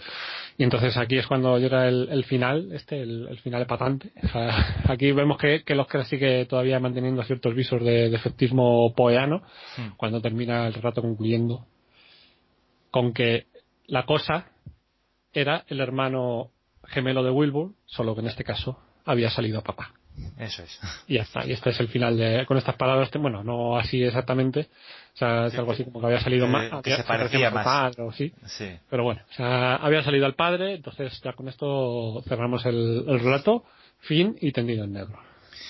Y 0.57 0.63
entonces 0.63 0.95
aquí 0.97 1.17
es 1.17 1.27
cuando 1.27 1.57
llega 1.59 1.87
el, 1.87 2.07
el 2.09 2.23
final, 2.23 2.71
este, 2.71 3.01
el, 3.01 3.27
el 3.27 3.39
final. 3.39 3.67
O 3.69 4.27
sea, 4.27 4.83
aquí 4.91 5.11
vemos 5.11 5.37
que, 5.37 5.63
que 5.63 5.75
los 5.75 5.87
que 5.87 6.03
sigue 6.05 6.45
todavía 6.45 6.79
manteniendo 6.79 7.23
ciertos 7.23 7.53
visos 7.53 7.83
de, 7.83 8.09
de 8.09 8.15
efectismo 8.15 8.93
poeano, 8.95 9.41
Hmm. 9.77 9.81
mm. 9.81 9.97
cuando 9.97 10.21
termina 10.21 10.67
el 10.67 10.73
rato 10.75 11.01
concluyendo 11.01 11.65
con 12.91 13.13
que 13.13 13.47
la 13.87 14.05
cosa 14.05 14.47
era 15.33 15.65
el 15.67 15.81
hermano 15.81 16.51
gemelo 16.85 17.23
de 17.23 17.31
Wilbur, 17.31 17.73
solo 17.85 18.15
que 18.15 18.21
en 18.21 18.27
este 18.27 18.43
caso 18.43 18.79
había 19.03 19.29
salido 19.29 19.59
a 19.59 19.63
papá. 19.63 19.93
Eso 20.37 20.63
es. 20.63 20.79
Y 21.07 21.15
ya 21.15 21.23
está. 21.23 21.45
Y 21.45 21.51
este 21.51 21.69
es 21.69 21.79
el 21.79 21.87
final 21.87 22.17
de. 22.17 22.45
Con 22.45 22.57
estas 22.57 22.75
palabras, 22.75 23.09
bueno, 23.19 23.43
no 23.43 23.77
así 23.77 24.03
exactamente. 24.03 24.67
O 25.13 25.17
sea, 25.17 25.47
es 25.47 25.57
algo 25.57 25.71
así 25.71 25.83
como 25.85 25.99
que 25.99 26.07
había 26.07 26.19
salido 26.19 26.47
más. 26.47 26.81
Que 26.81 26.95
se 26.95 27.03
parecía 27.03 27.51
más. 27.51 27.95
sí. 28.47 28.77
Pero 28.89 29.03
bueno, 29.03 29.21
o 29.29 29.33
sea, 29.33 29.75
había 29.75 30.03
salido 30.03 30.25
al 30.25 30.35
padre, 30.35 30.75
entonces 30.75 31.21
ya 31.23 31.33
con 31.33 31.47
esto 31.47 32.21
cerramos 32.27 32.65
el, 32.65 33.05
el 33.07 33.19
relato, 33.19 33.63
fin 33.99 34.37
y 34.41 34.51
tendido 34.51 34.83
en 34.83 34.93
negro. 34.93 35.19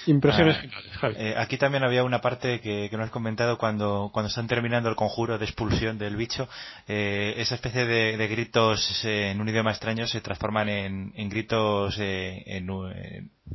Impresiones 0.07 0.57
ah, 0.57 0.81
Javi. 0.99 1.15
Eh, 1.17 1.35
aquí 1.37 1.57
también 1.57 1.83
había 1.83 2.03
una 2.03 2.21
parte 2.21 2.59
que, 2.61 2.89
que, 2.89 2.97
nos 2.97 3.05
has 3.05 3.11
comentado 3.11 3.57
cuando, 3.57 4.09
cuando 4.13 4.29
están 4.29 4.47
terminando 4.47 4.89
el 4.89 4.95
conjuro 4.95 5.37
de 5.37 5.45
expulsión 5.45 5.97
del 5.97 6.15
bicho. 6.15 6.47
Eh, 6.87 7.33
esa 7.37 7.55
especie 7.55 7.85
de, 7.85 8.17
de 8.17 8.27
gritos 8.27 9.03
eh, 9.05 9.31
en 9.31 9.41
un 9.41 9.49
idioma 9.49 9.71
extraño 9.71 10.07
se 10.07 10.21
transforman 10.21 10.69
en, 10.69 11.13
en 11.15 11.29
gritos 11.29 11.97
eh, 11.99 12.43
en, 12.45 12.69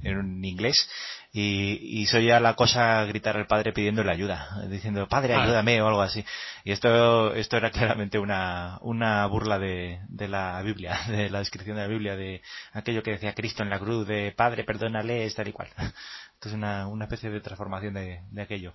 en, 0.03 0.19
un 0.19 0.45
inglés 0.45 0.89
y, 1.33 2.01
y 2.01 2.07
soy 2.07 2.27
ya 2.27 2.41
la 2.41 2.55
cosa 2.55 3.05
gritar 3.05 3.37
al 3.37 3.47
padre 3.47 3.73
pidiéndole 3.73 4.11
ayuda, 4.11 4.63
diciendo 4.69 5.07
padre 5.09 5.35
ayúdame 5.35 5.81
o 5.81 5.87
algo 5.87 6.03
así. 6.03 6.25
Y 6.65 6.73
esto, 6.73 7.35
esto 7.35 7.57
era 7.57 7.71
claramente 7.71 8.19
una, 8.19 8.79
una 8.81 9.25
burla 9.27 9.59
de, 9.59 10.01
de 10.09 10.29
la 10.29 10.61
Biblia, 10.63 10.99
de 11.09 11.31
la 11.31 11.39
descripción 11.39 11.77
de 11.77 11.83
la 11.83 11.89
Biblia, 11.89 12.17
de 12.17 12.43
aquello 12.73 13.03
que 13.03 13.13
decía 13.13 13.35
Cristo 13.35 13.63
en 13.63 13.71
la 13.71 13.79
cruz, 13.79 14.09
de 14.09 14.33
padre 14.33 14.65
perdónale, 14.65 15.31
tal 15.31 15.49
y 15.49 15.53
cual. 15.53 15.69
Esto 16.35 16.49
es 16.49 16.55
una, 16.55 16.89
una 16.89 17.05
especie 17.05 17.31
de 17.31 17.41
transformación 17.41 17.95
de, 17.95 18.23
de 18.31 18.43
aquello. 18.43 18.75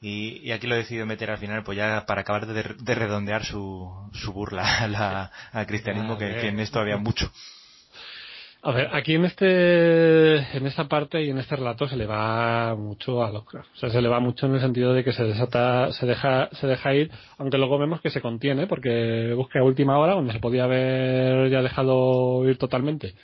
Y, 0.00 0.42
y, 0.44 0.52
aquí 0.52 0.68
lo 0.68 0.76
he 0.76 0.78
decidido 0.78 1.06
meter 1.06 1.28
al 1.30 1.38
final, 1.38 1.64
pues 1.64 1.76
ya 1.76 2.06
para 2.06 2.20
acabar 2.20 2.46
de, 2.46 2.62
de 2.62 2.94
redondear 2.94 3.44
su, 3.44 3.90
su 4.12 4.32
burla 4.32 5.30
al 5.52 5.66
cristianismo, 5.66 6.16
que, 6.16 6.36
que, 6.36 6.48
en 6.48 6.60
esto 6.60 6.78
había 6.78 6.98
mucho. 6.98 7.32
A 8.60 8.72
ver, 8.72 8.88
aquí 8.92 9.14
en 9.14 9.24
este, 9.24 10.36
en 10.56 10.66
esta 10.66 10.88
parte 10.88 11.22
y 11.22 11.30
en 11.30 11.38
este 11.38 11.54
relato 11.54 11.86
se 11.86 11.96
le 11.96 12.06
va 12.06 12.74
mucho 12.74 13.22
a 13.22 13.30
Lovecraft. 13.30 13.68
O 13.74 13.78
sea, 13.78 13.88
se 13.90 14.02
le 14.02 14.08
va 14.08 14.18
mucho 14.18 14.46
en 14.46 14.54
el 14.54 14.60
sentido 14.60 14.92
de 14.94 15.04
que 15.04 15.12
se 15.12 15.22
desata, 15.22 15.92
se 15.92 16.06
deja, 16.06 16.48
se 16.52 16.66
deja 16.66 16.92
ir, 16.92 17.10
aunque 17.38 17.56
luego 17.56 17.78
vemos 17.78 18.00
que 18.00 18.10
se 18.10 18.20
contiene, 18.20 18.66
porque 18.66 19.32
busca 19.36 19.60
a 19.60 19.62
última 19.62 19.96
hora, 19.98 20.14
donde 20.14 20.32
se 20.32 20.40
podía 20.40 20.64
haber 20.64 21.50
ya 21.50 21.62
dejado 21.62 22.48
ir 22.48 22.58
totalmente 22.58 23.14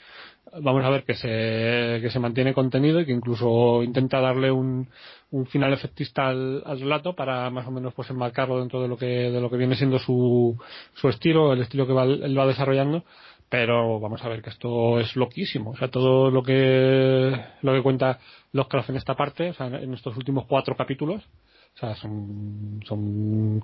vamos 0.61 0.83
a 0.85 0.89
ver 0.89 1.03
que 1.03 1.15
se, 1.15 1.99
que 2.01 2.09
se 2.09 2.19
mantiene 2.19 2.53
contenido 2.53 3.01
y 3.01 3.05
que 3.05 3.11
incluso 3.11 3.83
intenta 3.83 4.19
darle 4.19 4.51
un, 4.51 4.87
un 5.31 5.45
final 5.47 5.73
efectista 5.73 6.27
al, 6.27 6.63
al, 6.65 6.79
relato 6.79 7.15
para 7.15 7.49
más 7.49 7.67
o 7.67 7.71
menos 7.71 7.93
pues 7.93 8.09
enmarcarlo 8.09 8.59
dentro 8.59 8.81
de 8.81 8.87
lo 8.87 8.97
que, 8.97 9.05
de 9.05 9.41
lo 9.41 9.49
que 9.49 9.57
viene 9.57 9.75
siendo 9.75 9.99
su, 9.99 10.57
su 10.93 11.09
estilo, 11.09 11.53
el 11.53 11.61
estilo 11.61 11.87
que 11.87 11.93
va, 11.93 12.03
él 12.03 12.37
va 12.37 12.47
desarrollando. 12.47 13.03
Pero 13.49 13.99
vamos 13.99 14.23
a 14.23 14.29
ver 14.29 14.41
que 14.41 14.49
esto 14.49 14.99
es 14.99 15.15
loquísimo. 15.15 15.71
O 15.71 15.77
sea, 15.77 15.89
todo 15.89 16.31
lo 16.31 16.43
que, 16.43 17.31
lo 17.61 17.73
que 17.73 17.83
cuenta 17.83 18.19
Lovecraft 18.51 18.89
en 18.89 18.95
esta 18.97 19.15
parte, 19.15 19.49
o 19.49 19.53
sea, 19.53 19.67
en 19.67 19.93
estos 19.93 20.17
últimos 20.17 20.45
cuatro 20.45 20.75
capítulos, 20.75 21.23
o 21.75 21.77
sea, 21.77 21.95
son, 21.95 22.81
son 22.85 23.63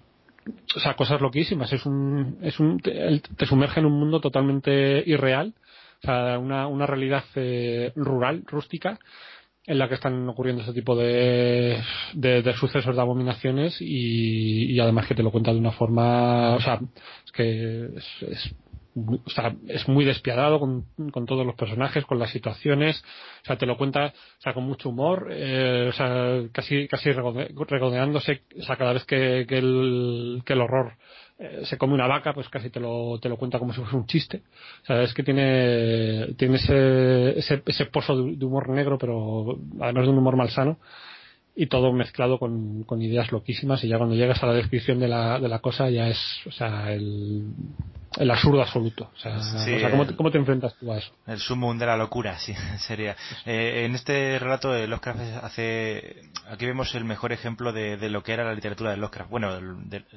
o 0.76 0.80
sea, 0.80 0.96
cosas 0.96 1.20
loquísimas. 1.20 1.74
Es 1.74 1.86
un, 1.86 2.38
es 2.42 2.60
un, 2.60 2.80
te 2.80 3.46
sumerge 3.46 3.80
en 3.80 3.88
un 3.88 4.00
mundo 4.00 4.20
totalmente 4.20 5.04
irreal 5.06 5.54
o 6.04 6.08
sea, 6.08 6.40
una, 6.40 6.68
una 6.68 6.88
realidad 6.88 7.24
eh, 7.36 7.92
rural, 7.96 8.44
rústica, 8.48 9.00
en 9.68 9.78
la 9.78 9.88
que 9.88 9.94
están 9.96 10.28
ocurriendo 10.28 10.64
este 10.64 10.74
tipo 10.74 10.96
de, 10.96 11.80
de, 12.14 12.54
sucesos 12.54 12.96
de 12.96 13.02
abominaciones 13.02 13.80
y, 13.80 14.74
y, 14.74 14.80
además 14.80 15.06
que 15.06 15.14
te 15.14 15.22
lo 15.22 15.32
cuenta 15.32 15.54
de 15.54 15.60
una 15.60 15.72
forma, 15.72 16.56
o 16.56 16.60
sea, 16.60 16.80
es 17.24 17.32
que 17.32 17.86
es 17.96 18.56
o 18.96 19.30
sea, 19.30 19.56
es 19.68 19.88
muy 19.88 20.06
despiadado 20.06 20.60
con, 20.60 20.86
todos 21.26 21.46
los 21.46 21.56
personajes, 21.56 22.06
con 22.06 22.20
las 22.20 22.32
situaciones, 22.32 23.02
o 23.44 23.46
sea, 23.46 23.58
te 23.58 23.66
lo 23.66 23.78
cuenta, 23.78 24.08
o 24.08 24.42
sea, 24.42 24.54
con 24.54 24.66
mucho 24.66 24.90
humor, 24.90 25.30
eh, 25.32 25.88
o 25.90 25.94
sea, 25.94 26.42
casi, 26.52 26.88
casi 26.88 27.12
regodeándose, 27.12 28.42
o 28.60 28.64
sea, 28.64 28.76
cada 28.76 28.94
vez 28.94 29.06
que, 29.06 29.46
que, 29.48 29.58
el, 29.58 30.42
que 30.46 30.54
el 30.54 30.62
horror 30.62 30.94
eh, 31.40 31.62
se 31.64 31.78
come 31.78 31.94
una 31.94 32.08
vaca, 32.08 32.34
pues 32.34 32.50
casi 32.50 32.70
te 32.70 32.80
lo, 32.80 33.18
te 33.20 33.30
lo 33.30 33.38
cuenta 33.38 33.60
como 33.60 33.74
si 33.74 33.82
fuese 33.82 33.96
un 33.96 34.06
chiste. 34.06 34.44
O 34.84 34.86
sea, 34.86 35.02
es 35.02 35.14
que 35.14 35.24
tiene, 35.24 36.34
tiene 36.38 36.58
ese, 36.58 37.40
ese, 37.40 37.64
ese 37.66 37.86
pozo 37.86 38.16
de 38.16 38.46
humor 38.46 38.70
negro, 38.70 38.98
pero 38.98 39.58
además 39.80 40.04
de 40.04 40.12
un 40.12 40.18
humor 40.18 40.36
malsano, 40.36 40.80
y 41.56 41.68
todo 41.68 41.92
mezclado 41.94 42.40
con, 42.40 42.84
con 42.84 43.02
ideas 43.02 43.32
loquísimas, 43.32 43.84
y 43.84 43.88
ya 43.88 43.98
cuando 43.98 44.16
llegas 44.16 44.42
a 44.44 44.48
la 44.48 44.54
descripción 44.54 45.00
de 45.00 45.08
la, 45.08 45.40
de 45.40 45.50
la 45.50 45.60
cosa 45.60 45.90
ya 45.90 46.10
es, 46.10 46.20
o 46.46 46.52
sea, 46.52 46.94
el, 46.94 47.48
el 48.18 48.30
absurdo 48.30 48.62
absoluto. 48.62 49.10
O 49.16 49.20
sea, 49.20 49.38
¿cómo, 50.18 50.32
te, 50.32 50.38
enfrentas 50.38 50.76
tú 50.76 50.92
a 50.92 50.98
eso? 50.98 51.12
El 51.26 51.40
sumum 51.40 51.78
de 51.78 51.86
la 51.86 51.96
locura, 51.96 52.38
sí, 52.40 52.54
sería. 52.80 53.16
Eh, 53.46 53.86
en 53.86 53.96
este 53.96 54.38
relato 54.38 54.72
de 54.72 54.88
Lovecraft 54.88 55.20
hace, 55.44 56.30
aquí 56.50 56.66
vemos 56.66 56.94
el 56.96 57.06
mejor 57.06 57.32
ejemplo 57.32 57.72
de, 57.72 57.98
de 57.98 58.10
lo 58.10 58.24
que 58.24 58.34
era 58.34 58.44
la 58.44 58.54
literatura 58.54 58.92
de 58.92 58.98
Lovecraft. 58.98 59.30
Bueno, 59.30 59.50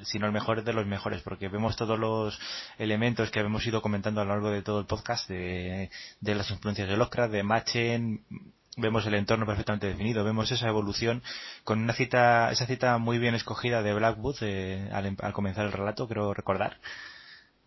si 0.03 0.19
no 0.19 0.25
el 0.25 0.33
mejor 0.33 0.63
de 0.63 0.73
los 0.73 0.85
mejores, 0.85 1.21
porque 1.21 1.47
vemos 1.47 1.77
todos 1.77 1.97
los 1.97 2.37
elementos 2.77 3.31
que 3.31 3.39
hemos 3.39 3.65
ido 3.65 3.81
comentando 3.81 4.21
a 4.21 4.25
lo 4.25 4.31
largo 4.31 4.49
de 4.49 4.61
todo 4.61 4.79
el 4.79 4.85
podcast 4.85 5.29
de, 5.29 5.89
de 6.19 6.35
las 6.35 6.49
influencias 6.51 6.89
de 6.89 6.97
Lovecraft, 6.97 7.31
de 7.31 7.43
Machen, 7.43 8.25
vemos 8.77 9.05
el 9.05 9.13
entorno 9.13 9.45
perfectamente 9.45 9.87
definido, 9.87 10.23
vemos 10.23 10.51
esa 10.51 10.67
evolución 10.67 11.23
con 11.63 11.79
una 11.79 11.93
cita, 11.93 12.51
esa 12.51 12.65
cita 12.65 12.97
muy 12.97 13.19
bien 13.19 13.35
escogida 13.35 13.81
de 13.81 13.93
Blackwood 13.93 14.35
eh, 14.41 14.89
al, 14.91 15.15
al, 15.17 15.33
comenzar 15.33 15.65
el 15.65 15.71
relato, 15.71 16.07
creo 16.09 16.33
recordar, 16.33 16.77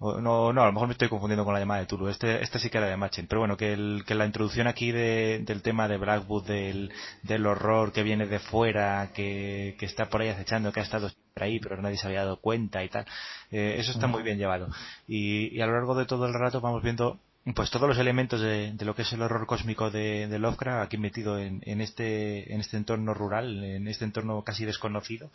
no, 0.00 0.52
no, 0.52 0.62
a 0.62 0.66
lo 0.66 0.72
mejor 0.72 0.86
me 0.86 0.92
estoy 0.92 1.08
confundiendo 1.08 1.44
con 1.44 1.54
la 1.54 1.60
llamada 1.60 1.80
de 1.80 1.86
Tulu. 1.86 2.08
Este, 2.08 2.42
este 2.42 2.60
sí 2.60 2.70
que 2.70 2.78
era 2.78 2.86
de 2.86 2.96
Machen. 2.96 3.26
Pero 3.26 3.40
bueno, 3.40 3.56
que, 3.56 3.72
el, 3.72 4.04
que 4.06 4.14
la 4.14 4.26
introducción 4.26 4.68
aquí 4.68 4.92
de, 4.92 5.42
del 5.44 5.60
tema 5.60 5.88
de 5.88 5.96
Blackwood, 5.96 6.46
del, 6.46 6.92
del 7.22 7.46
horror 7.46 7.92
que 7.92 8.04
viene 8.04 8.26
de 8.26 8.38
fuera, 8.38 9.10
que, 9.12 9.76
que 9.78 9.86
está 9.86 10.08
por 10.08 10.20
ahí 10.20 10.28
acechando, 10.28 10.72
que 10.72 10.80
ha 10.80 10.84
estado 10.84 11.10
por 11.34 11.42
ahí, 11.42 11.58
pero 11.58 11.80
nadie 11.82 11.96
se 11.96 12.06
había 12.06 12.20
dado 12.20 12.36
cuenta 12.40 12.84
y 12.84 12.88
tal. 12.88 13.06
Eh, 13.50 13.76
eso 13.78 13.90
está 13.90 14.06
muy 14.06 14.22
bien 14.22 14.38
llevado. 14.38 14.68
Y, 15.08 15.56
y 15.56 15.60
a 15.60 15.66
lo 15.66 15.72
largo 15.72 15.96
de 15.96 16.06
todo 16.06 16.26
el 16.26 16.34
rato 16.34 16.60
vamos 16.60 16.82
viendo 16.82 17.18
pues 17.54 17.70
todos 17.70 17.88
los 17.88 17.98
elementos 17.98 18.40
de, 18.40 18.72
de, 18.72 18.84
lo 18.84 18.94
que 18.94 19.02
es 19.02 19.12
el 19.12 19.22
horror 19.22 19.46
cósmico 19.46 19.90
de, 19.90 20.28
de 20.28 20.38
Lovecraft 20.38 20.84
aquí 20.84 20.98
metido 20.98 21.38
en, 21.38 21.62
en, 21.64 21.80
este 21.80 22.52
en 22.52 22.60
este 22.60 22.76
entorno 22.76 23.14
rural 23.14 23.64
en 23.64 23.88
este 23.88 24.04
entorno 24.04 24.42
casi 24.42 24.66
desconocido 24.66 25.30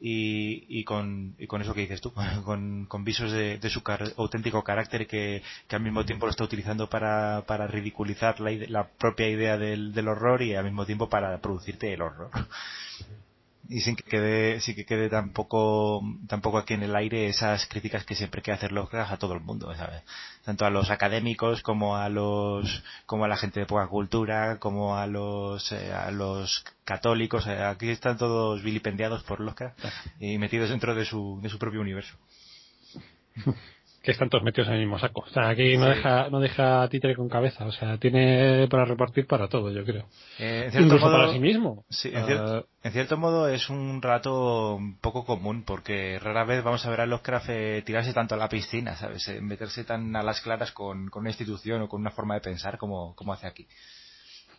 y, 0.00 0.66
y, 0.68 0.84
con, 0.84 1.36
con 1.48 1.62
eso 1.62 1.74
que 1.74 1.82
dices 1.82 2.00
tú, 2.00 2.12
con, 2.44 2.86
con 2.86 3.04
visos 3.04 3.32
de, 3.32 3.58
de 3.58 3.70
su 3.70 3.82
auténtico 4.16 4.62
carácter 4.62 5.06
que, 5.06 5.42
que, 5.66 5.76
al 5.76 5.82
mismo 5.82 6.04
tiempo 6.04 6.26
lo 6.26 6.30
está 6.30 6.44
utilizando 6.44 6.88
para, 6.88 7.44
para 7.46 7.66
ridiculizar 7.66 8.40
la, 8.40 8.50
la 8.68 8.88
propia 8.88 9.28
idea 9.28 9.56
del, 9.56 9.92
del 9.92 10.08
horror 10.08 10.42
y 10.42 10.54
al 10.54 10.64
mismo 10.64 10.84
tiempo 10.86 11.08
para 11.08 11.38
producirte 11.38 11.92
el 11.92 12.02
horror 12.02 12.30
y 13.68 13.80
sin 13.80 13.96
que 13.96 14.04
quede, 14.04 14.60
sin 14.60 14.74
que 14.74 14.84
quede 14.84 15.08
tampoco, 15.08 16.02
tampoco 16.28 16.58
aquí 16.58 16.74
en 16.74 16.82
el 16.82 16.94
aire 16.94 17.28
esas 17.28 17.66
críticas 17.66 18.04
que 18.04 18.14
siempre 18.14 18.42
quiere 18.42 18.58
hacer 18.58 18.72
Lovecraft 18.72 19.12
a 19.12 19.16
todo 19.18 19.34
el 19.34 19.40
mundo, 19.40 19.74
¿sabes? 19.74 20.02
Tanto 20.44 20.64
a 20.64 20.70
los 20.70 20.90
académicos 20.90 21.62
como 21.62 21.96
a 21.96 22.08
los, 22.08 22.82
como 23.06 23.24
a 23.24 23.28
la 23.28 23.36
gente 23.36 23.60
de 23.60 23.66
poca 23.66 23.86
cultura, 23.88 24.58
como 24.58 24.96
a 24.96 25.06
los, 25.06 25.72
eh, 25.72 25.92
a 25.92 26.10
los 26.10 26.64
católicos, 26.84 27.46
eh, 27.46 27.62
aquí 27.62 27.90
están 27.90 28.18
todos 28.18 28.62
vilipendiados 28.62 29.22
por 29.24 29.40
Lovecraft 29.40 29.78
y 30.20 30.38
metidos 30.38 30.70
dentro 30.70 30.94
de 30.94 31.04
su, 31.04 31.40
de 31.42 31.48
su 31.48 31.58
propio 31.58 31.80
universo. 31.80 32.16
que 34.06 34.12
están 34.12 34.30
todos 34.30 34.44
metidos 34.44 34.68
en 34.68 34.74
el 34.74 34.80
mismo 34.80 35.00
saco. 35.00 35.24
O 35.26 35.30
sea, 35.30 35.48
aquí 35.48 35.76
no 35.76 35.86
deja 35.86 36.30
no 36.30 36.38
deja 36.38 36.88
títere 36.88 37.16
con 37.16 37.28
cabeza. 37.28 37.66
O 37.66 37.72
sea, 37.72 37.98
tiene 37.98 38.68
para 38.68 38.84
repartir 38.84 39.26
para 39.26 39.48
todo, 39.48 39.72
yo 39.72 39.84
creo. 39.84 40.06
Eh, 40.38 40.70
Incluso 40.72 41.10
para 41.10 41.32
sí 41.32 41.40
mismo. 41.40 41.84
Sí, 41.90 42.12
en, 42.14 42.92
cierto, 42.92 43.16
modo 43.16 43.48
es 43.48 43.68
un 43.68 44.00
rato 44.00 44.78
poco 45.00 45.24
común 45.24 45.64
porque 45.64 46.20
rara 46.20 46.44
vez 46.44 46.62
vamos 46.62 46.86
a 46.86 46.90
ver 46.90 47.00
a 47.00 47.06
los 47.06 47.20
craft 47.20 47.50
tirarse 47.84 48.14
tanto 48.14 48.36
a 48.36 48.38
la 48.38 48.48
piscina, 48.48 48.94
¿sabes? 48.94 49.26
Eh, 49.26 49.40
meterse 49.40 49.82
tan 49.82 50.14
a 50.14 50.22
las 50.22 50.40
claras 50.40 50.70
con, 50.70 51.08
con 51.08 51.22
una 51.22 51.30
institución 51.30 51.82
o 51.82 51.88
con 51.88 52.00
una 52.00 52.12
forma 52.12 52.34
de 52.34 52.42
pensar 52.42 52.78
como, 52.78 53.16
como 53.16 53.32
hace 53.32 53.48
aquí. 53.48 53.66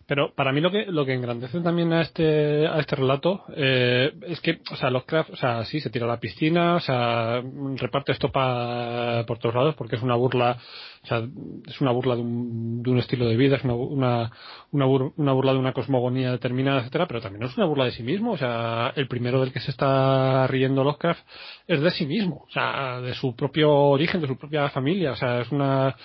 Pero 0.07 0.33
para 0.33 0.53
mí 0.53 0.61
lo 0.61 0.71
que 0.71 0.85
lo 0.85 1.05
que 1.05 1.13
engrandece 1.13 1.59
también 1.59 1.91
a 1.91 2.01
este 2.01 2.65
a 2.65 2.79
este 2.79 2.95
relato 2.95 3.43
eh, 3.55 4.13
es 4.27 4.39
que, 4.39 4.61
o 4.71 4.75
sea, 4.77 4.89
Lovecraft, 4.89 5.31
o 5.31 5.35
sea, 5.35 5.65
sí 5.65 5.81
se 5.81 5.89
tira 5.89 6.05
a 6.05 6.07
la 6.07 6.19
piscina, 6.21 6.75
o 6.75 6.79
sea, 6.79 7.43
reparte 7.75 8.13
esto 8.13 8.31
por 8.31 9.37
todos 9.37 9.53
lados 9.53 9.75
porque 9.75 9.97
es 9.97 10.01
una 10.01 10.15
burla, 10.15 10.57
o 11.03 11.07
sea, 11.07 11.27
es 11.67 11.81
una 11.81 11.91
burla 11.91 12.15
de 12.15 12.21
un, 12.21 12.81
de 12.83 12.89
un 12.89 12.99
estilo 12.99 13.27
de 13.27 13.35
vida, 13.35 13.57
es 13.57 13.65
una 13.65 13.73
una, 13.75 14.31
una, 14.71 14.85
una, 15.17 15.33
burla 15.33 15.51
de 15.51 15.59
una 15.59 15.73
cosmogonía 15.73 16.31
determinada, 16.31 16.79
etcétera, 16.79 17.05
pero 17.07 17.19
también 17.19 17.43
es 17.43 17.57
una 17.57 17.65
burla 17.65 17.83
de 17.83 17.91
sí 17.91 18.03
mismo, 18.03 18.31
o 18.31 18.37
sea, 18.37 18.93
el 18.95 19.09
primero 19.09 19.41
del 19.41 19.51
que 19.51 19.59
se 19.59 19.71
está 19.71 20.47
riendo 20.47 20.85
Lovecraft 20.85 21.19
es 21.67 21.81
de 21.81 21.91
sí 21.91 22.05
mismo, 22.05 22.45
o 22.47 22.51
sea, 22.51 23.01
de 23.01 23.13
su 23.13 23.35
propio 23.35 23.73
origen, 23.73 24.21
de 24.21 24.27
su 24.27 24.37
propia 24.37 24.69
familia, 24.69 25.11
o 25.11 25.15
sea, 25.17 25.41
es 25.41 25.51
una 25.51 25.97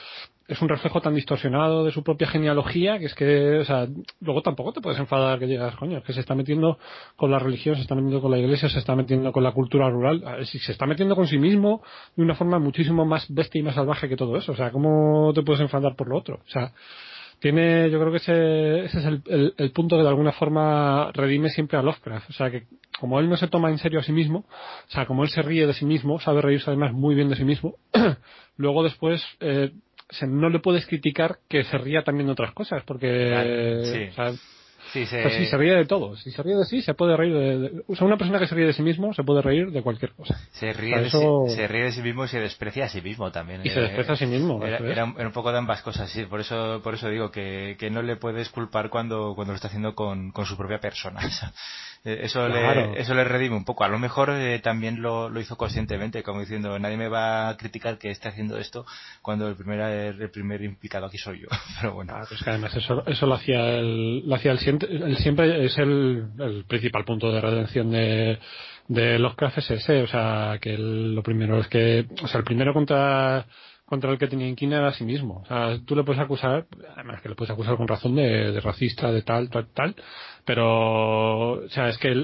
es 0.49 0.61
un 0.61 0.69
reflejo 0.69 1.01
tan 1.01 1.15
distorsionado 1.15 1.85
de 1.85 1.93
su 1.93 2.03
propia 2.03 2.27
genealogía 2.27 2.99
que 2.99 3.07
es 3.07 3.15
que, 3.15 3.59
o 3.59 3.65
sea, 3.65 3.87
luego 4.21 4.43
tampoco 4.43 4.73
te 4.73 4.81
puedes 4.81 4.99
enfadar 4.99 5.39
que 5.39 5.47
digas, 5.47 5.77
coño, 5.77 6.03
que 6.03 6.13
se 6.13 6.21
está 6.21 6.35
metiendo 6.35 6.79
con 7.17 7.31
la 7.31 7.39
religión, 7.39 7.77
se 7.77 7.83
está 7.83 7.95
metiendo 7.95 8.21
con 8.21 8.31
la 8.31 8.39
iglesia, 8.39 8.69
se 8.69 8.79
está 8.79 8.95
metiendo 8.97 9.33
con 9.33 9.43
la 9.43 9.53
cultura 9.53 9.89
rural, 9.89 10.23
se 10.45 10.73
está 10.73 10.87
metiendo 10.87 11.17
con 11.17 11.27
sí 11.27 11.39
mismo 11.39 11.83
de 12.17 12.23
una 12.23 12.35
forma 12.35 12.59
muchísimo 12.59 13.05
más 13.05 13.27
bestia 13.33 13.61
y 13.61 13.63
más 13.63 13.75
salvaje 13.75 14.09
que 14.09 14.17
todo 14.17 14.37
eso, 14.37 14.53
o 14.53 14.57
sea, 14.57 14.71
¿cómo 14.71 15.33
te 15.35 15.43
puedes 15.43 15.61
enfadar 15.61 15.97
por 15.97 16.09
lo 16.09 16.19
otro? 16.19 16.41
O 16.47 16.51
sea, 16.51 16.73
tiene, 17.43 17.91
yo 17.91 17.99
creo 17.99 18.13
que 18.13 18.19
ese, 18.19 18.85
ese 18.85 18.99
es 19.01 19.05
el, 19.05 19.55
el, 19.59 19.73
punto 19.73 19.97
que 19.97 20.03
de 20.03 20.09
alguna 20.09 20.31
forma 20.31 21.11
redime 21.13 21.51
siempre 21.51 21.77
a 21.77 21.83
Lovecraft. 21.83 22.31
O 22.31 22.33
sea, 22.35 22.53
que 22.53 22.67
como 23.01 23.19
él 23.19 23.29
no 23.29 23.37
se 23.37 23.49
toma 23.49 23.69
en 23.69 23.79
serio 23.79 23.99
a 23.99 24.05
sí 24.05 24.13
mismo, 24.13 24.45
o 24.49 24.91
sea, 24.91 25.07
como 25.07 25.25
él 25.25 25.29
se 25.29 25.43
ríe 25.43 25.67
de 25.67 25.75
sí 25.75 25.85
mismo, 25.85 26.21
sabe 26.21 26.41
reírse 26.41 26.71
además 26.71 26.93
muy 26.93 27.17
bien 27.17 27.29
de 27.29 27.35
sí 27.35 27.45
mismo, 27.45 27.75
luego 28.57 28.85
después 28.85 29.21
eh, 29.41 29.73
no 30.27 30.49
le 30.49 30.59
puedes 30.59 30.87
criticar 30.87 31.39
que 31.49 31.65
se 31.65 31.79
ría 31.79 32.03
también 32.03 32.27
de 32.27 32.33
otras 32.33 32.53
cosas, 32.53 32.83
porque 32.85 34.11
sí. 34.93 35.07
se... 35.07 35.47
se 35.47 35.57
ríe 35.57 35.75
de 35.75 35.85
todo. 35.87 36.17
Si 36.17 36.31
se 36.31 36.43
ríe 36.43 36.57
de 36.57 36.65
sí, 36.65 36.83
se 36.83 36.95
puede 36.95 37.17
reír 37.17 37.35
de, 37.35 37.83
O 37.87 37.97
sea, 37.97 38.07
una 38.07 38.17
persona 38.17 38.39
que 38.39 38.47
se 38.47 38.55
ríe 38.55 38.67
de 38.67 38.73
sí 38.73 38.83
mismo 38.83 39.15
se 39.15 39.23
puede 39.23 39.43
reír 39.43 39.71
de 39.71 39.83
cualquier 39.83 40.13
cosa. 40.13 40.37
Se 40.53 40.73
ríe, 40.73 40.99
de, 40.99 41.11
sí, 41.11 41.19
se 41.49 41.69
ríe 41.69 41.85
de 41.85 41.93
sí 41.93 42.03
mismo 42.03 42.25
y 42.25 42.29
se 42.29 42.41
desprecia 42.41 42.85
a 42.85 42.89
sí 42.89 43.01
mismo 43.01 43.31
también. 43.33 43.63
Y 43.65 43.71
se 43.71 43.81
desprecia 43.81 44.15
a 44.15 44.17
sí 44.17 44.27
mismo. 44.27 44.63
Era, 44.65 45.05
un 45.05 45.33
poco 45.33 45.53
de 45.53 45.59
ambas 45.59 45.83
cosas, 45.83 46.11
sí. 46.11 46.25
Por 46.27 46.41
eso, 46.41 46.81
por 46.83 46.95
eso 46.95 47.09
digo 47.09 47.31
que, 47.31 47.77
que 47.79 47.91
no 47.91 48.03
le 48.03 48.17
puedes 48.17 48.49
culpar 48.51 48.91
cuando, 48.91 49.35
cuando 49.35 49.53
lo 49.53 49.57
está 49.57 49.69
haciendo 49.69 49.95
con, 49.95 50.31
con 50.33 50.47
su 50.47 50.57
propia 50.57 50.79
persona. 50.79 51.21
Eh, 52.05 52.21
eso, 52.25 52.49
le, 52.49 53.01
eso 53.01 53.15
le 53.15 53.25
redime 53.25 53.55
un 53.55 53.65
poco. 53.65 53.85
A 53.85 53.89
lo 53.89 53.99
mejor 53.99 54.31
eh, 54.31 54.59
también 54.59 55.01
lo, 55.01 55.29
lo, 55.29 55.41
hizo 55.41 55.57
conscientemente, 55.57 56.25
como 56.25 56.41
diciendo, 56.41 56.77
nadie 56.79 56.97
me 56.97 57.09
va 57.09 57.49
a 57.49 57.57
criticar 57.57 57.97
que 57.97 58.11
esté 58.11 58.29
haciendo 58.29 58.59
esto 58.59 58.85
cuando 59.21 59.47
el 59.49 59.55
primer, 59.55 59.81
el 59.81 60.31
primer 60.31 60.63
implicado 60.63 61.07
aquí 61.07 61.19
soy 61.19 61.43
yo. 61.43 61.49
Pero 61.81 61.95
bueno. 61.95 62.15
Ah, 62.17 62.25
pues 62.29 62.43
que 62.43 62.51
además 62.51 62.75
eso, 62.75 63.05
eso 63.07 63.27
lo 63.27 63.35
hacía 63.35 63.77
el, 63.77 64.29
lo 64.29 64.35
hacía 64.35 64.53
el, 64.53 64.59
siempre, 64.59 65.65
es 65.65 65.79
el, 65.79 66.27
el 66.41 66.65
principal 66.67 67.05
punto 67.05 67.31
de 67.31 67.41
redención 67.41 67.91
de, 67.91 68.39
de 68.89 69.19
los 69.19 69.35
es 69.57 69.71
ese, 69.71 70.03
o 70.03 70.07
sea, 70.07 70.59
que 70.61 70.77
lo 70.77 71.23
primero 71.23 71.59
es 71.61 71.69
que, 71.69 72.07
o 72.23 72.27
sea, 72.27 72.39
el 72.39 72.45
primero 72.45 72.75
contra 72.75 73.47
contra 73.85 74.11
el 74.11 74.19
que 74.19 74.27
tenía 74.27 74.49
inquina 74.49 74.79
era 74.79 74.89
a 74.89 74.93
sí 74.93 75.05
mismo. 75.05 75.43
O 75.43 75.47
sea, 75.47 75.79
tú 75.85 75.95
le 75.95 76.05
puedes 76.05 76.23
acusar, 76.23 76.67
además 76.97 77.21
que 77.21 77.29
le 77.29 77.35
puedes 77.35 77.51
acusar 77.51 77.77
con 77.77 77.89
razón 77.89 78.15
de, 78.15 78.61
racista, 78.61 79.13
de 79.13 79.23
tal, 79.23 79.51
tal, 79.51 79.67
tal, 79.75 79.95
pero, 80.45 81.65
o 81.65 81.69
sea, 81.69 81.89
es 81.89 81.99
que 81.99 82.15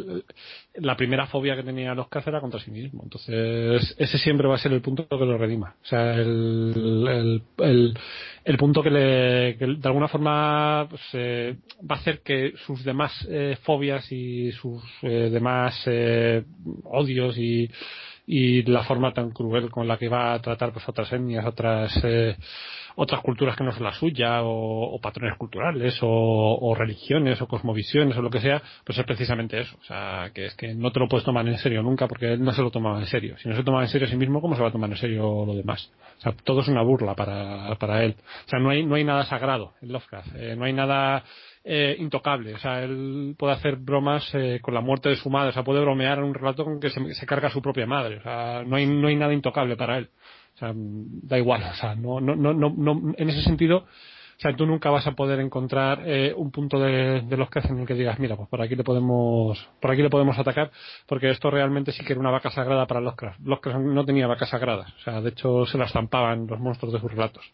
la 0.74 0.96
primera 0.96 1.26
fobia 1.26 1.56
que 1.56 1.62
tenía 1.62 1.94
los 1.94 2.06
era 2.26 2.40
contra 2.40 2.60
sí 2.60 2.70
mismo. 2.70 3.02
Entonces, 3.02 3.94
ese 3.98 4.18
siempre 4.18 4.48
va 4.48 4.54
a 4.54 4.58
ser 4.58 4.72
el 4.72 4.80
punto 4.80 5.06
que 5.08 5.24
lo 5.24 5.36
redima. 5.36 5.74
O 5.82 5.86
sea, 5.86 6.14
el, 6.14 7.42
el, 7.58 7.94
el, 8.44 8.56
punto 8.56 8.82
que, 8.82 8.90
le, 8.90 9.56
que 9.58 9.66
de 9.66 9.88
alguna 9.88 10.08
forma 10.08 10.86
pues, 10.88 11.02
eh, 11.12 11.56
va 11.80 11.96
a 11.96 11.98
hacer 11.98 12.20
que 12.22 12.54
sus 12.66 12.82
demás 12.84 13.12
eh, 13.30 13.56
fobias 13.62 14.10
y 14.10 14.52
sus 14.52 14.82
eh, 15.02 15.28
demás 15.30 15.86
odios 16.84 17.36
y 17.36 17.68
y 18.30 18.62
la 18.64 18.84
forma 18.84 19.14
tan 19.14 19.30
cruel 19.30 19.70
con 19.70 19.88
la 19.88 19.96
que 19.96 20.08
va 20.08 20.34
a 20.34 20.40
tratar 20.42 20.70
pues 20.70 20.86
otras 20.86 21.10
etnias, 21.10 21.46
otras 21.46 21.98
eh, 22.04 22.36
otras 22.96 23.22
culturas 23.22 23.56
que 23.56 23.64
no 23.64 23.72
son 23.72 23.84
la 23.84 23.94
suya 23.94 24.42
o, 24.42 24.98
patrones 25.00 25.38
culturales 25.38 25.98
o, 26.02 26.74
religiones 26.76 27.40
o 27.40 27.46
cosmovisiones 27.46 28.18
o 28.18 28.22
lo 28.22 28.28
que 28.28 28.40
sea, 28.40 28.60
pues 28.84 28.98
es 28.98 29.04
precisamente 29.06 29.60
eso, 29.60 29.76
o 29.80 29.84
sea, 29.84 30.30
que 30.34 30.46
es 30.46 30.54
que 30.56 30.74
no 30.74 30.90
te 30.90 31.00
lo 31.00 31.08
puedes 31.08 31.24
tomar 31.24 31.46
en 31.48 31.56
serio 31.58 31.82
nunca 31.82 32.06
porque 32.06 32.32
él 32.32 32.42
no 32.42 32.52
se 32.52 32.60
lo 32.60 32.70
tomaba 32.70 32.98
en 32.98 33.06
serio. 33.06 33.36
Si 33.38 33.48
no 33.48 33.56
se 33.56 33.62
toma 33.62 33.82
en 33.82 33.88
serio 33.88 34.08
a 34.08 34.10
sí 34.10 34.16
mismo, 34.16 34.40
¿cómo 34.42 34.56
se 34.56 34.62
va 34.62 34.68
a 34.68 34.72
tomar 34.72 34.90
en 34.90 34.96
serio 34.96 35.46
lo 35.46 35.54
demás? 35.54 35.90
O 36.18 36.20
sea, 36.20 36.32
todo 36.44 36.60
es 36.60 36.68
una 36.68 36.82
burla 36.82 37.14
para, 37.14 37.74
para 37.76 38.02
él. 38.02 38.16
O 38.46 38.48
sea, 38.48 38.58
no 38.58 38.70
hay 38.70 38.84
no 38.84 38.96
hay 38.96 39.04
nada 39.04 39.24
sagrado 39.24 39.74
en 39.80 39.92
Lovecraft, 39.92 40.34
eh, 40.34 40.56
no 40.56 40.64
hay 40.64 40.72
nada 40.72 41.24
eh, 41.70 41.96
intocable. 41.98 42.54
O 42.54 42.58
sea, 42.58 42.82
él 42.82 43.34
puede 43.38 43.52
hacer 43.52 43.76
bromas 43.76 44.26
eh, 44.32 44.58
con 44.62 44.72
la 44.72 44.80
muerte 44.80 45.10
de 45.10 45.16
su 45.16 45.28
madre. 45.28 45.50
O 45.50 45.52
sea, 45.52 45.64
puede 45.64 45.82
bromear 45.82 46.16
en 46.16 46.24
un 46.24 46.34
relato 46.34 46.64
con 46.64 46.80
que 46.80 46.88
se, 46.88 47.26
carga 47.26 47.48
a 47.48 47.50
su 47.50 47.60
propia 47.60 47.86
madre. 47.86 48.16
O 48.16 48.22
sea, 48.22 48.64
no 48.66 48.76
hay, 48.76 48.86
no 48.86 49.08
hay 49.08 49.16
nada 49.16 49.34
intocable 49.34 49.76
para 49.76 49.98
él. 49.98 50.08
O 50.54 50.58
sea, 50.58 50.72
da 50.74 51.36
igual. 51.36 51.62
O 51.70 51.74
sea, 51.74 51.94
no, 51.94 52.20
no, 52.20 52.34
no, 52.34 52.54
no, 52.54 53.14
en 53.16 53.28
ese 53.28 53.42
sentido, 53.42 53.84
o 54.38 54.40
sea, 54.40 54.54
tú 54.54 54.66
nunca 54.66 54.88
vas 54.88 55.04
a 55.06 55.12
poder 55.12 55.40
encontrar 55.40 56.04
eh, 56.06 56.32
un 56.34 56.52
punto 56.52 56.78
de, 56.78 57.22
los 57.36 57.50
que 57.50 57.58
en 57.58 57.80
el 57.80 57.86
que 57.86 57.94
digas, 57.94 58.20
mira, 58.20 58.36
pues 58.36 58.48
por 58.48 58.62
aquí 58.62 58.76
le 58.76 58.84
podemos, 58.84 59.68
por 59.80 59.90
aquí 59.90 60.00
le 60.00 60.10
podemos 60.10 60.38
atacar, 60.38 60.70
porque 61.06 61.28
esto 61.28 61.50
realmente 61.50 61.90
sí 61.90 62.04
que 62.04 62.12
era 62.12 62.20
una 62.20 62.30
vaca 62.30 62.48
sagrada 62.50 62.86
para 62.86 63.00
Los 63.00 63.60
que 63.60 63.74
no 63.74 64.04
tenía 64.04 64.28
vacas 64.28 64.50
sagradas. 64.50 64.92
O 64.94 65.00
sea, 65.00 65.20
de 65.20 65.30
hecho 65.30 65.66
se 65.66 65.76
las 65.76 65.88
estampaban 65.88 66.46
los 66.46 66.60
monstruos 66.60 66.94
de 66.94 67.00
sus 67.00 67.10
relatos. 67.10 67.44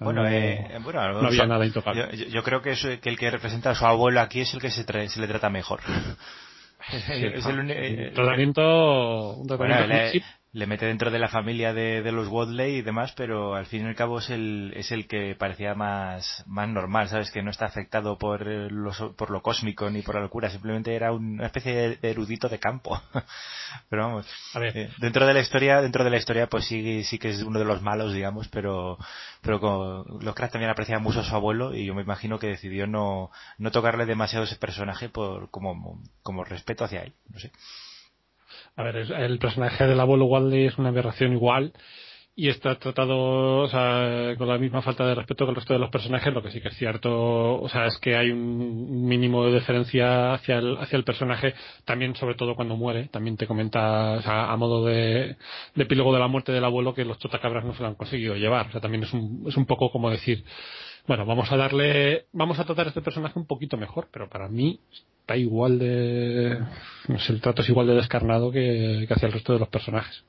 Bueno, 0.00 0.26
eh, 0.26 0.78
bueno 0.82 1.20
no 1.20 1.28
había 1.28 1.46
nada 1.46 1.64
intocable. 1.66 2.16
Yo, 2.30 2.42
creo 2.42 2.62
que, 2.62 2.74
que, 3.00 3.08
el 3.08 3.18
que 3.18 3.30
representa 3.30 3.70
a 3.70 3.74
su 3.74 3.84
abuelo 3.84 4.20
aquí 4.20 4.40
es 4.40 4.52
el 4.54 4.60
que 4.60 4.70
se, 4.70 4.84
se 4.84 5.20
le 5.20 5.28
trata 5.28 5.50
mejor. 5.50 5.80
es 6.92 7.46
el, 7.46 7.70
eh, 7.70 8.12
tratamiento, 8.14 9.34
un 9.34 9.46
tratamiento 9.46 10.18
le 10.52 10.66
mete 10.66 10.84
dentro 10.84 11.12
de 11.12 11.20
la 11.20 11.28
familia 11.28 11.72
de, 11.72 12.02
de, 12.02 12.10
los 12.10 12.26
Wadley 12.26 12.76
y 12.76 12.82
demás, 12.82 13.12
pero 13.16 13.54
al 13.54 13.66
fin 13.66 13.84
y 13.84 13.88
al 13.88 13.94
cabo 13.94 14.18
es 14.18 14.30
el, 14.30 14.72
es 14.74 14.90
el 14.90 15.06
que 15.06 15.36
parecía 15.36 15.74
más, 15.76 16.42
más 16.46 16.68
normal, 16.68 17.08
¿sabes? 17.08 17.30
Que 17.30 17.42
no 17.42 17.52
está 17.52 17.66
afectado 17.66 18.18
por, 18.18 18.44
los, 18.44 18.98
por 19.16 19.30
lo 19.30 19.42
cósmico 19.42 19.88
ni 19.90 20.02
por 20.02 20.16
la 20.16 20.22
locura, 20.22 20.50
simplemente 20.50 20.94
era 20.94 21.12
una 21.12 21.46
especie 21.46 21.98
de 22.00 22.10
erudito 22.10 22.48
de 22.48 22.58
campo. 22.58 23.00
pero 23.88 24.08
vamos, 24.08 24.26
a 24.54 24.58
ver. 24.58 24.76
Eh, 24.76 24.90
dentro 24.98 25.24
de 25.24 25.34
la 25.34 25.40
historia, 25.40 25.80
dentro 25.80 26.02
de 26.02 26.10
la 26.10 26.16
historia, 26.16 26.48
pues 26.48 26.64
sí, 26.66 27.04
sí 27.04 27.18
que 27.20 27.30
es 27.30 27.42
uno 27.42 27.60
de 27.60 27.64
los 27.64 27.80
malos, 27.80 28.12
digamos, 28.12 28.48
pero, 28.48 28.98
pero 29.42 29.60
como 29.60 30.04
Lovecraft 30.20 30.54
también 30.54 30.70
aprecia 30.72 30.98
mucho 30.98 31.20
a 31.20 31.24
su 31.24 31.34
abuelo 31.34 31.76
y 31.76 31.86
yo 31.86 31.94
me 31.94 32.02
imagino 32.02 32.40
que 32.40 32.48
decidió 32.48 32.88
no, 32.88 33.30
no 33.58 33.70
tocarle 33.70 34.04
demasiado 34.04 34.46
ese 34.46 34.56
personaje 34.56 35.08
por, 35.08 35.48
como, 35.50 36.02
como 36.24 36.42
respeto 36.42 36.84
hacia 36.84 37.02
él, 37.02 37.12
no 37.28 37.38
sé. 37.38 37.52
A 38.76 38.82
ver, 38.82 38.96
el 38.96 39.38
personaje 39.38 39.86
del 39.86 40.00
abuelo 40.00 40.26
Wally 40.26 40.66
es 40.66 40.78
una 40.78 40.88
aberración 40.88 41.32
igual 41.32 41.72
y 42.40 42.48
está 42.48 42.76
tratado 42.76 43.58
o 43.58 43.68
sea, 43.68 44.34
con 44.38 44.48
la 44.48 44.56
misma 44.56 44.80
falta 44.80 45.04
de 45.04 45.14
respeto 45.14 45.44
que 45.44 45.50
el 45.50 45.56
resto 45.56 45.74
de 45.74 45.78
los 45.78 45.90
personajes, 45.90 46.32
lo 46.32 46.42
que 46.42 46.50
sí 46.50 46.60
que 46.60 46.68
es 46.68 46.76
cierto, 46.76 47.60
o 47.60 47.68
sea, 47.68 47.86
es 47.86 47.98
que 47.98 48.16
hay 48.16 48.30
un 48.30 49.06
mínimo 49.06 49.44
de 49.44 49.52
deferencia 49.52 50.32
hacia 50.32 50.58
el, 50.58 50.78
hacia 50.78 50.96
el 50.96 51.04
personaje, 51.04 51.54
también 51.84 52.14
sobre 52.16 52.36
todo 52.36 52.54
cuando 52.54 52.76
muere, 52.76 53.08
también 53.08 53.36
te 53.36 53.46
comenta, 53.46 54.14
a 54.52 54.56
modo 54.56 54.86
de, 54.86 55.36
de 55.74 55.82
epílogo 55.82 56.14
de 56.14 56.20
la 56.20 56.28
muerte 56.28 56.52
del 56.52 56.64
abuelo 56.64 56.94
que 56.94 57.04
los 57.04 57.18
chotacabras 57.18 57.64
no 57.64 57.74
se 57.74 57.82
lo 57.82 57.88
han 57.88 57.94
conseguido 57.96 58.34
llevar, 58.36 58.68
o 58.68 58.72
sea, 58.72 58.80
también 58.80 59.02
es 59.02 59.12
un, 59.12 59.44
es 59.46 59.56
un 59.56 59.66
poco 59.66 59.90
como 59.90 60.10
decir, 60.10 60.44
bueno, 61.06 61.26
vamos 61.26 61.52
a 61.52 61.56
darle, 61.56 62.26
vamos 62.32 62.58
a 62.58 62.64
tratar 62.64 62.86
a 62.86 62.88
este 62.88 63.02
personaje 63.02 63.38
un 63.38 63.46
poquito 63.46 63.76
mejor, 63.76 64.08
pero 64.10 64.30
para 64.30 64.48
mí 64.48 64.80
está 65.30 65.36
igual 65.36 65.78
de, 65.78 66.58
el 67.28 67.40
trato 67.40 67.62
es 67.62 67.68
igual 67.68 67.86
de 67.86 67.94
descarnado 67.94 68.50
que, 68.50 69.04
que 69.06 69.14
hacia 69.14 69.26
el 69.26 69.32
resto 69.32 69.52
de 69.52 69.60
los 69.60 69.68
personajes. 69.68 70.24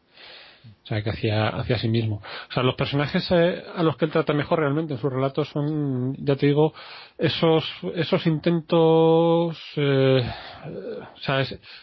O 0.83 0.87
sea, 0.87 1.03
que 1.03 1.11
hacia, 1.11 1.47
hacia 1.49 1.77
sí 1.77 1.87
mismo. 1.87 2.21
O 2.49 2.53
sea, 2.53 2.63
los 2.63 2.75
personajes 2.75 3.25
eh, 3.31 3.63
a 3.75 3.83
los 3.83 3.97
que 3.97 4.05
él 4.05 4.11
trata 4.11 4.33
mejor 4.33 4.59
realmente 4.59 4.93
en 4.93 4.99
sus 4.99 5.13
relatos 5.13 5.47
son, 5.49 6.15
ya 6.17 6.35
te 6.35 6.47
digo, 6.47 6.73
esos, 7.19 7.63
esos 7.95 8.25
intentos, 8.25 9.57
eh, 9.75 10.23
o 11.15 11.19
sea, 11.19 11.41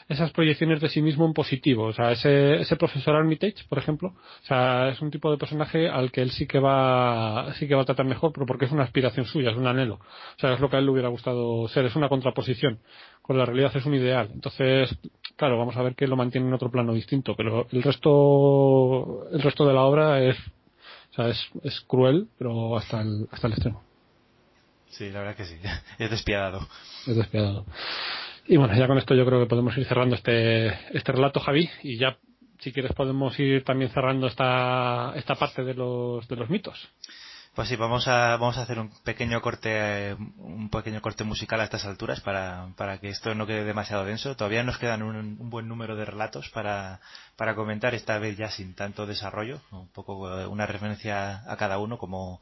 esas 0.08 0.30
proyecciones 0.32 0.80
de 0.80 0.88
sí 0.88 1.00
mismo 1.00 1.26
en 1.26 1.32
positivo. 1.32 1.84
O 1.84 1.92
sea, 1.92 2.10
ese, 2.10 2.56
ese 2.56 2.76
profesor 2.76 3.14
Armitage, 3.14 3.64
por 3.68 3.78
ejemplo, 3.78 4.08
o 4.08 4.46
sea, 4.46 4.88
es 4.88 5.00
un 5.00 5.10
tipo 5.10 5.30
de 5.30 5.38
personaje 5.38 5.88
al 5.88 6.10
que 6.10 6.20
él 6.20 6.30
sí 6.32 6.46
que 6.46 6.58
va, 6.58 7.52
sí 7.54 7.68
que 7.68 7.76
va 7.76 7.82
a 7.82 7.86
tratar 7.86 8.06
mejor, 8.06 8.32
pero 8.32 8.46
porque 8.46 8.64
es 8.64 8.72
una 8.72 8.82
aspiración 8.82 9.26
suya, 9.26 9.50
es 9.52 9.56
un 9.56 9.66
anhelo. 9.68 9.94
O 9.94 10.38
sea, 10.38 10.54
es 10.54 10.60
lo 10.60 10.68
que 10.68 10.76
a 10.76 10.78
él 10.80 10.86
le 10.86 10.90
hubiera 10.90 11.08
gustado 11.08 11.68
ser, 11.68 11.84
es 11.84 11.94
una 11.94 12.08
contraposición. 12.08 12.80
Con 13.28 13.36
la 13.36 13.44
realidad 13.44 13.76
es 13.76 13.84
un 13.84 13.94
ideal. 13.94 14.30
Entonces, 14.32 14.88
claro, 15.36 15.58
vamos 15.58 15.76
a 15.76 15.82
ver 15.82 15.94
que 15.94 16.06
lo 16.06 16.16
mantiene 16.16 16.46
en 16.48 16.54
otro 16.54 16.70
plano 16.70 16.94
distinto, 16.94 17.34
pero 17.36 17.66
el 17.70 17.82
resto, 17.82 19.28
el 19.30 19.42
resto 19.42 19.66
de 19.66 19.74
la 19.74 19.82
obra 19.82 20.22
es, 20.22 20.38
o 21.10 21.14
sea, 21.14 21.28
es, 21.28 21.38
es 21.62 21.78
cruel, 21.82 22.28
pero 22.38 22.74
hasta 22.78 23.02
el, 23.02 23.28
hasta 23.30 23.48
el 23.48 23.52
extremo. 23.52 23.82
Sí, 24.86 25.10
la 25.10 25.18
verdad 25.18 25.36
que 25.36 25.44
sí. 25.44 25.56
Es 25.98 26.10
despiadado. 26.10 26.66
Es 27.06 27.16
despiadado. 27.16 27.66
Y 28.46 28.56
bueno, 28.56 28.74
ya 28.74 28.86
con 28.86 28.96
esto 28.96 29.14
yo 29.14 29.26
creo 29.26 29.40
que 29.40 29.46
podemos 29.46 29.76
ir 29.76 29.84
cerrando 29.84 30.14
este, 30.14 30.68
este 30.96 31.12
relato, 31.12 31.38
Javi, 31.38 31.68
y 31.82 31.98
ya, 31.98 32.16
si 32.60 32.72
quieres, 32.72 32.94
podemos 32.94 33.38
ir 33.38 33.62
también 33.62 33.90
cerrando 33.90 34.26
esta, 34.26 35.12
esta 35.16 35.34
parte 35.34 35.64
de 35.64 35.74
los, 35.74 36.26
de 36.28 36.36
los 36.36 36.48
mitos. 36.48 36.88
Pues 37.58 37.70
sí, 37.70 37.74
vamos 37.74 38.06
a, 38.06 38.36
vamos 38.36 38.56
a 38.56 38.62
hacer 38.62 38.78
un 38.78 38.88
pequeño 39.02 39.42
corte, 39.42 40.14
un 40.14 40.70
pequeño 40.70 41.02
corte 41.02 41.24
musical 41.24 41.60
a 41.60 41.64
estas 41.64 41.84
alturas 41.86 42.20
para, 42.20 42.98
que 43.00 43.08
esto 43.08 43.34
no 43.34 43.48
quede 43.48 43.64
demasiado 43.64 44.04
denso. 44.04 44.36
Todavía 44.36 44.62
nos 44.62 44.78
quedan 44.78 45.02
un, 45.02 45.50
buen 45.50 45.66
número 45.66 45.96
de 45.96 46.04
relatos 46.04 46.48
para, 46.50 47.00
para 47.34 47.56
comentar, 47.56 47.96
esta 47.96 48.16
vez 48.20 48.36
ya 48.36 48.48
sin 48.48 48.76
tanto 48.76 49.06
desarrollo, 49.06 49.60
un 49.72 49.88
poco 49.88 50.38
eh, 50.38 50.46
una 50.46 50.66
referencia 50.66 51.42
a 51.50 51.56
cada 51.56 51.78
uno 51.78 51.98
como, 51.98 52.40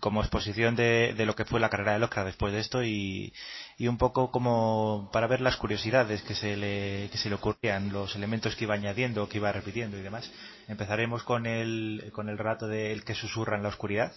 como 0.00 0.20
exposición 0.20 0.76
de, 0.76 1.14
lo 1.24 1.34
que 1.34 1.44
fue 1.44 1.60
la 1.60 1.70
carrera 1.70 1.94
de 1.94 1.98
Lovecraft 1.98 2.26
después 2.26 2.52
de 2.52 2.60
esto 2.60 2.82
y, 2.82 3.32
y, 3.78 3.88
un 3.88 3.96
poco 3.96 4.30
como 4.30 5.10
para 5.12 5.26
ver 5.26 5.40
las 5.40 5.56
curiosidades 5.56 6.22
que 6.22 6.34
se, 6.34 6.56
le, 6.56 7.08
que 7.10 7.18
se 7.18 7.28
le 7.28 7.34
ocurrían, 7.34 7.92
los 7.92 8.14
elementos 8.14 8.54
que 8.54 8.64
iba 8.64 8.74
añadiendo, 8.74 9.28
que 9.28 9.38
iba 9.38 9.50
repitiendo 9.50 9.96
y 9.98 10.02
demás. 10.02 10.30
Empezaremos 10.68 11.22
con 11.22 11.46
el, 11.46 12.10
con 12.12 12.28
el 12.28 12.38
relato 12.38 12.68
de 12.68 12.92
El 12.92 13.04
que 13.04 13.14
susurra 13.14 13.56
en 13.56 13.62
la 13.62 13.70
oscuridad, 13.70 14.12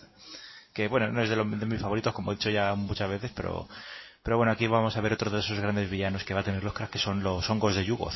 que 0.73 0.87
bueno, 0.87 1.11
no 1.11 1.21
es 1.21 1.29
de, 1.29 1.35
lo, 1.35 1.45
de 1.45 1.65
mis 1.65 1.81
favoritos, 1.81 2.13
como 2.13 2.31
he 2.31 2.35
dicho 2.35 2.49
ya 2.49 2.75
muchas 2.75 3.09
veces, 3.09 3.31
pero, 3.35 3.67
pero 4.23 4.37
bueno, 4.37 4.51
aquí 4.51 4.67
vamos 4.67 4.95
a 4.97 5.01
ver 5.01 5.13
otro 5.13 5.31
de 5.31 5.39
esos 5.39 5.59
grandes 5.59 5.89
villanos 5.89 6.23
que 6.23 6.33
va 6.33 6.41
a 6.41 6.43
tener 6.43 6.63
Lovecraft, 6.63 6.93
que 6.93 6.99
son 6.99 7.23
los 7.23 7.49
hongos 7.49 7.75
de 7.75 7.85
Yugoth. 7.85 8.13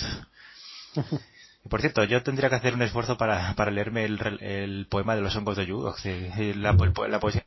Por 1.69 1.81
cierto, 1.81 2.03
yo 2.03 2.21
tendría 2.21 2.49
que 2.49 2.55
hacer 2.55 2.75
un 2.75 2.81
esfuerzo 2.83 3.17
para, 3.17 3.53
para 3.55 3.71
leerme 3.71 4.05
el, 4.05 4.19
el 4.41 4.87
poema 4.87 5.15
de 5.15 5.21
los 5.21 5.35
hongos 5.35 5.57
de 5.57 5.65
Yu, 5.65 5.83
la, 6.55 6.77
la 7.09 7.19
poesía 7.19 7.45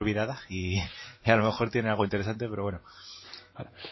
olvidada 0.00 0.38
y, 0.48 0.78
a 1.24 1.36
lo 1.36 1.44
mejor 1.44 1.70
tiene 1.70 1.90
algo 1.90 2.04
interesante, 2.04 2.48
pero 2.48 2.62
bueno. 2.62 2.80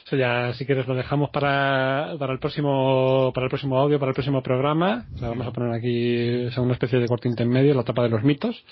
Eso 0.06 0.16
ya, 0.16 0.52
si 0.54 0.64
quieres, 0.64 0.86
lo 0.88 0.94
dejamos 0.94 1.30
para, 1.30 2.16
para 2.18 2.32
el 2.32 2.38
próximo 2.38 3.32
para 3.34 3.44
el 3.44 3.50
próximo 3.50 3.78
audio, 3.78 3.98
para 3.98 4.10
el 4.10 4.14
próximo 4.14 4.42
programa. 4.42 5.06
vamos 5.20 5.46
a 5.46 5.52
poner 5.52 5.74
aquí 5.74 6.48
una 6.56 6.72
especie 6.72 6.98
de 6.98 7.06
corte 7.06 7.28
intermedio, 7.28 7.74
la 7.74 7.84
tapa 7.84 8.02
de 8.02 8.08
los 8.08 8.22
mitos 8.22 8.64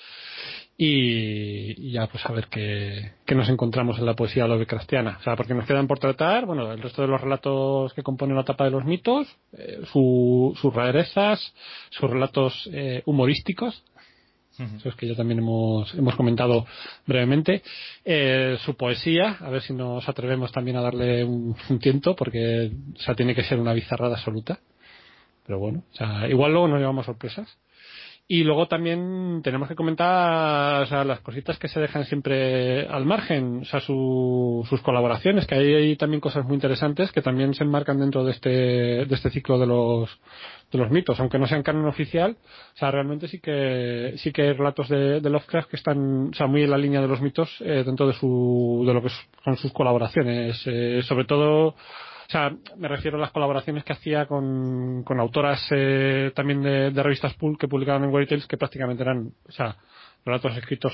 y, 0.79 1.91
ya 1.91 2.07
pues 2.07 2.25
a 2.27 2.33
ver 2.33 2.49
qué, 2.49 3.13
nos 3.35 3.49
encontramos 3.49 3.99
en 3.99 4.07
la 4.07 4.15
poesía 4.15 4.47
Lovecraftiana. 4.47 5.17
O 5.21 5.23
sea, 5.23 5.37
porque 5.37 5.55
nos 5.55 5.67
quedan 5.67 5.87
por 5.87 5.99
tratar, 5.99 6.45
bueno, 6.45 6.71
el 6.73 6.83
resto 6.83 7.03
de 7.03 7.09
los 7.09 7.21
relatos 7.21 7.95
que 7.95 8.03
componen 8.03 8.37
la 8.37 8.45
tapa 8.45 8.65
de 8.65 8.71
los 8.71 8.85
mitos, 8.85 9.27
eh, 9.53 9.81
sus 9.93 10.75
rarezas, 10.75 11.55
sus 11.91 12.11
relatos 12.11 12.69
eh, 12.73 13.03
humorísticos, 13.07 13.83
esos 14.79 14.97
que 14.97 15.07
ya 15.07 15.15
también 15.15 15.41
hemos, 15.41 15.93
hemos 15.95 16.17
comentado 16.17 16.65
brevemente, 17.07 17.63
eh, 18.07 18.57
su 18.65 18.75
poesía, 18.75 19.37
a 19.41 19.51
ver 19.51 19.61
si 19.61 19.75
nos 19.75 20.09
atrevemos 20.09 20.51
también 20.51 20.79
a 20.79 20.81
darle 20.81 21.25
un, 21.25 21.55
un 21.69 21.79
tiento, 21.79 22.17
porque 22.17 22.71
o 22.95 23.01
sea, 23.01 23.15
tiene 23.15 23.35
que 23.35 23.45
ser 23.45 23.59
una 23.61 23.75
bizarrada 23.75 24.17
absoluta. 24.17 24.59
Pero 25.47 25.59
bueno, 25.59 25.85
o 25.93 25.95
sea, 25.95 26.27
igual 26.29 26.53
luego 26.53 26.69
nos 26.69 26.81
llevamos 26.81 27.05
sorpresas. 27.07 27.59
Y 28.29 28.43
luego 28.43 28.67
también 28.67 29.41
tenemos 29.45 29.69
que 29.69 29.77
comentar 29.77 30.83
o 30.83 30.87
sea, 30.87 31.05
las 31.05 31.21
cositas 31.21 31.61
que 31.61 31.69
se 31.69 31.79
dejan 31.79 32.07
siempre 32.07 32.85
al 32.89 33.05
margen, 33.05 33.61
o 33.63 33.65
sea, 33.65 33.79
sus 33.79 34.81
colaboraciones, 34.83 35.47
que 35.47 35.55
hay, 35.55 35.75
hay, 35.75 35.97
también 35.97 36.21
cosas 36.21 36.45
muy 36.45 36.55
interesantes 36.55 37.13
que 37.13 37.23
también 37.23 37.55
se 37.55 37.63
enmarcan 37.63 38.01
dentro 38.01 38.25
de 38.25 38.33
este, 38.33 38.49
de 38.49 39.15
este 39.15 39.31
ciclo 39.31 39.61
de 39.61 39.67
los, 39.69 40.11
de 40.73 40.79
los 40.79 40.91
mitos, 40.91 41.21
aunque 41.21 41.39
no 41.39 41.47
sean 41.47 41.63
canon 41.63 41.87
oficial, 41.87 42.37
o 42.75 42.77
sea, 42.77 42.91
realmente 42.91 43.29
sí 43.29 43.39
que, 43.39 44.15
sí 44.17 44.33
que 44.33 44.43
hay 44.43 44.53
relatos 44.55 44.89
de, 44.89 45.21
de 45.21 45.31
Lovecraft 45.31 45.71
que 45.71 45.77
están, 45.77 46.31
o 46.31 46.35
sea, 46.35 46.49
muy 46.49 46.65
en 46.65 46.71
la 46.71 46.79
línea 46.79 47.01
de 47.01 47.09
los 47.09 47.21
mitos 47.21 47.49
eh, 47.61 47.85
dentro 47.87 48.09
de 48.09 48.13
su, 48.15 48.83
de 48.85 48.93
lo 48.93 49.03
que 49.03 49.11
son 49.45 49.57
sus 49.57 49.73
colaboraciones, 49.73 50.61
eh, 50.67 51.01
sobre 51.05 51.27
todo, 51.27 51.77
o 52.27 52.31
sea, 52.31 52.53
me 52.77 52.89
refiero 52.89 53.19
a 53.19 53.21
las 53.21 53.31
colaboraciones 53.31 53.85
que 53.85 53.93
hacía 53.93 54.27
con, 54.27 55.05
con 55.05 55.21
autoras 55.21 55.61
eh, 55.71 56.33
también 56.35 56.63
de, 56.63 56.91
de, 56.91 57.03
revistas 57.03 57.35
Pool 57.35 57.57
que 57.59 57.69
publicaban 57.69 58.05
en 58.05 58.13
Weird 58.13 58.29
Tales 58.29 58.47
que 58.47 58.57
prácticamente 58.57 59.03
eran, 59.03 59.33
o 59.49 59.53
sea, 59.53 59.77
relatos 60.25 60.57
escritos 60.57 60.93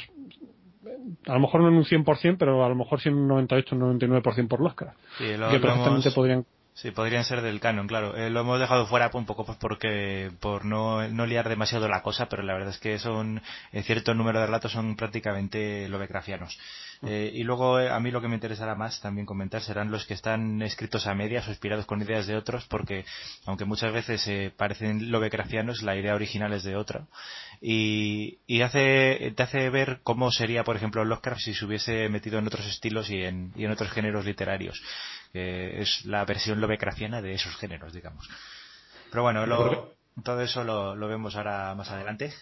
a 1.26 1.34
lo 1.34 1.40
mejor 1.40 1.60
no 1.60 1.68
en 1.68 1.74
un 1.74 1.84
100%, 1.84 2.36
pero 2.38 2.64
a 2.64 2.68
lo 2.68 2.74
mejor 2.74 3.00
sí 3.00 3.08
en 3.08 3.16
un 3.16 3.28
98 3.28 3.76
un 3.76 3.98
99% 3.98 4.48
por 4.48 4.60
Lovecraft. 4.60 4.98
Sí, 5.18 5.36
lo, 5.36 5.50
que 5.50 5.58
perfectamente 5.58 6.10
podrían 6.10 6.44
Sí, 6.74 6.90
podrían 6.90 7.24
ser 7.24 7.42
del 7.42 7.60
canon, 7.60 7.86
claro. 7.86 8.16
Eh, 8.16 8.30
lo 8.30 8.40
hemos 8.40 8.58
dejado 8.58 8.86
fuera 8.86 9.10
un 9.12 9.26
poco 9.26 9.44
pues, 9.44 9.58
porque 9.58 10.30
por 10.40 10.64
no, 10.64 11.06
no 11.08 11.26
liar 11.26 11.48
demasiado 11.48 11.86
la 11.86 12.02
cosa, 12.02 12.30
pero 12.30 12.42
la 12.42 12.54
verdad 12.54 12.70
es 12.70 12.78
que 12.78 12.98
son 12.98 13.42
eh, 13.72 13.82
cierto 13.82 14.14
número 14.14 14.40
de 14.40 14.46
relatos 14.46 14.72
son 14.72 14.96
prácticamente 14.96 15.86
lovegrafianos. 15.90 16.58
Eh, 17.04 17.32
y 17.34 17.42
luego 17.42 17.80
eh, 17.80 17.90
a 17.90 17.98
mí 17.98 18.12
lo 18.12 18.20
que 18.20 18.28
me 18.28 18.36
interesará 18.36 18.76
más 18.76 19.00
también 19.00 19.26
comentar 19.26 19.60
serán 19.60 19.90
los 19.90 20.06
que 20.06 20.14
están 20.14 20.62
escritos 20.62 21.08
a 21.08 21.14
medias 21.14 21.46
o 21.48 21.50
inspirados 21.50 21.84
con 21.84 22.00
ideas 22.00 22.28
de 22.28 22.36
otros, 22.36 22.64
porque 22.66 23.04
aunque 23.44 23.64
muchas 23.64 23.92
veces 23.92 24.26
eh, 24.28 24.52
parecen 24.56 25.10
lovegrafianos, 25.10 25.82
la 25.82 25.96
idea 25.96 26.14
original 26.14 26.52
es 26.52 26.62
de 26.62 26.76
otro. 26.76 27.08
Y, 27.60 28.38
y 28.46 28.62
hace, 28.62 29.32
te 29.36 29.42
hace 29.42 29.68
ver 29.70 30.00
cómo 30.04 30.30
sería, 30.30 30.62
por 30.62 30.76
ejemplo, 30.76 31.04
Lovecraft 31.04 31.40
si 31.40 31.54
se 31.54 31.64
hubiese 31.64 32.08
metido 32.08 32.38
en 32.38 32.46
otros 32.46 32.66
estilos 32.66 33.10
y 33.10 33.22
en, 33.22 33.52
y 33.56 33.64
en 33.64 33.72
otros 33.72 33.90
géneros 33.90 34.24
literarios. 34.24 34.80
es 35.32 36.04
la 36.04 36.24
versión 36.24 36.60
lovegrafiana 36.60 37.20
de 37.20 37.34
esos 37.34 37.56
géneros, 37.56 37.92
digamos. 37.92 38.28
Pero 39.10 39.22
bueno, 39.22 39.46
lo, 39.46 39.94
todo 40.24 40.40
eso 40.40 40.62
lo, 40.64 40.94
lo 40.94 41.08
vemos 41.08 41.36
ahora 41.36 41.74
más 41.74 41.90
adelante. 41.90 42.32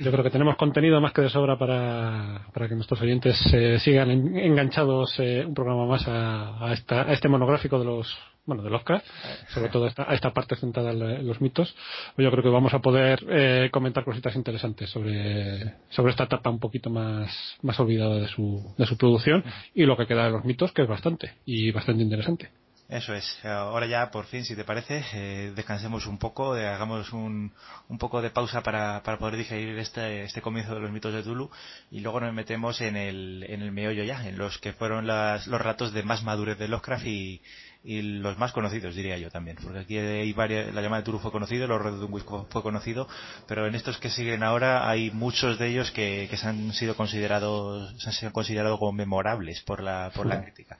Yo 0.00 0.10
creo 0.10 0.24
que 0.24 0.30
tenemos 0.30 0.56
contenido 0.56 0.98
más 0.98 1.12
que 1.12 1.20
de 1.20 1.28
sobra 1.28 1.58
para, 1.58 2.46
para 2.54 2.66
que 2.66 2.74
nuestros 2.74 2.98
oyentes 3.02 3.38
eh, 3.52 3.78
sigan 3.80 4.10
enganchados 4.10 5.14
eh, 5.18 5.44
un 5.46 5.52
programa 5.52 5.84
más 5.84 6.08
a, 6.08 6.72
esta, 6.72 7.02
a, 7.02 7.12
este 7.12 7.28
monográfico 7.28 7.78
de 7.78 7.84
los 7.84 8.18
bueno 8.46 8.62
de 8.62 8.70
Lovecraft, 8.70 9.04
sobre 9.50 9.68
todo 9.68 9.86
esta, 9.86 10.10
a 10.10 10.14
esta 10.14 10.32
parte 10.32 10.56
centrada 10.56 10.92
en 10.92 11.26
los 11.26 11.42
mitos. 11.42 11.76
Yo 12.16 12.30
creo 12.30 12.42
que 12.42 12.48
vamos 12.48 12.72
a 12.72 12.78
poder 12.78 13.22
eh, 13.28 13.68
comentar 13.70 14.02
cositas 14.02 14.34
interesantes 14.36 14.88
sobre, 14.88 15.74
sobre 15.90 16.12
esta 16.12 16.24
etapa 16.24 16.48
un 16.48 16.60
poquito 16.60 16.88
más, 16.88 17.58
más 17.60 17.78
olvidada 17.78 18.16
de 18.16 18.28
su, 18.28 18.74
de 18.78 18.86
su 18.86 18.96
producción 18.96 19.44
y 19.74 19.84
lo 19.84 19.98
que 19.98 20.06
queda 20.06 20.24
de 20.24 20.30
los 20.30 20.46
mitos, 20.46 20.72
que 20.72 20.80
es 20.80 20.88
bastante 20.88 21.34
y 21.44 21.72
bastante 21.72 22.02
interesante. 22.02 22.48
Eso 22.90 23.14
es. 23.14 23.44
Ahora 23.44 23.86
ya, 23.86 24.10
por 24.10 24.26
fin, 24.26 24.44
si 24.44 24.56
te 24.56 24.64
parece, 24.64 25.04
eh, 25.14 25.52
descansemos 25.54 26.06
un 26.06 26.18
poco, 26.18 26.56
eh, 26.56 26.66
hagamos 26.66 27.12
un, 27.12 27.52
un, 27.88 27.98
poco 27.98 28.20
de 28.20 28.30
pausa 28.30 28.64
para, 28.64 29.00
para 29.04 29.16
poder 29.16 29.36
digerir 29.36 29.78
este, 29.78 30.24
este 30.24 30.42
comienzo 30.42 30.74
de 30.74 30.80
los 30.80 30.90
mitos 30.90 31.14
de 31.14 31.22
Tulu 31.22 31.50
y 31.92 32.00
luego 32.00 32.18
nos 32.18 32.34
metemos 32.34 32.80
en 32.80 32.96
el, 32.96 33.46
en 33.48 33.62
el 33.62 33.70
meollo 33.70 34.02
ya, 34.02 34.26
en 34.26 34.36
los 34.36 34.58
que 34.58 34.72
fueron 34.72 35.06
las, 35.06 35.46
los 35.46 35.60
ratos 35.60 35.92
de 35.92 36.02
más 36.02 36.24
madurez 36.24 36.58
de 36.58 36.66
Lovecraft 36.66 37.06
y, 37.06 37.40
y 37.84 38.02
los 38.02 38.36
más 38.38 38.50
conocidos, 38.50 38.96
diría 38.96 39.16
yo 39.18 39.30
también. 39.30 39.56
Porque 39.62 39.78
aquí 39.78 39.96
hay 39.96 40.32
varias, 40.32 40.74
la 40.74 40.82
llamada 40.82 41.02
de 41.02 41.06
Tulu 41.06 41.20
fue 41.20 41.30
conocido, 41.30 41.68
los 41.68 41.80
Red 41.80 41.92
de 41.92 42.44
fue 42.50 42.62
conocido, 42.62 43.06
pero 43.46 43.68
en 43.68 43.76
estos 43.76 43.98
que 43.98 44.10
siguen 44.10 44.42
ahora 44.42 44.90
hay 44.90 45.12
muchos 45.12 45.60
de 45.60 45.68
ellos 45.68 45.92
que, 45.92 46.26
que 46.28 46.36
se 46.36 46.48
han 46.48 46.72
sido 46.72 46.96
considerados, 46.96 47.94
se 48.02 48.08
han 48.08 48.14
sido 48.14 48.32
considerados 48.32 48.80
como 48.80 48.90
memorables 48.90 49.60
por 49.60 49.80
la, 49.80 50.10
por 50.12 50.26
la 50.26 50.42
crítica. 50.42 50.76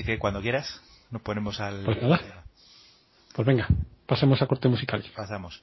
Así 0.00 0.06
que 0.06 0.18
cuando 0.18 0.40
quieras, 0.40 0.80
nos 1.10 1.20
ponemos 1.20 1.60
al. 1.60 1.84
Pues 1.84 2.00
nada. 2.00 2.44
Pues 3.34 3.46
venga, 3.46 3.68
pasemos 4.06 4.40
a 4.40 4.46
corte 4.46 4.66
musical. 4.66 5.04
Pasamos. 5.14 5.62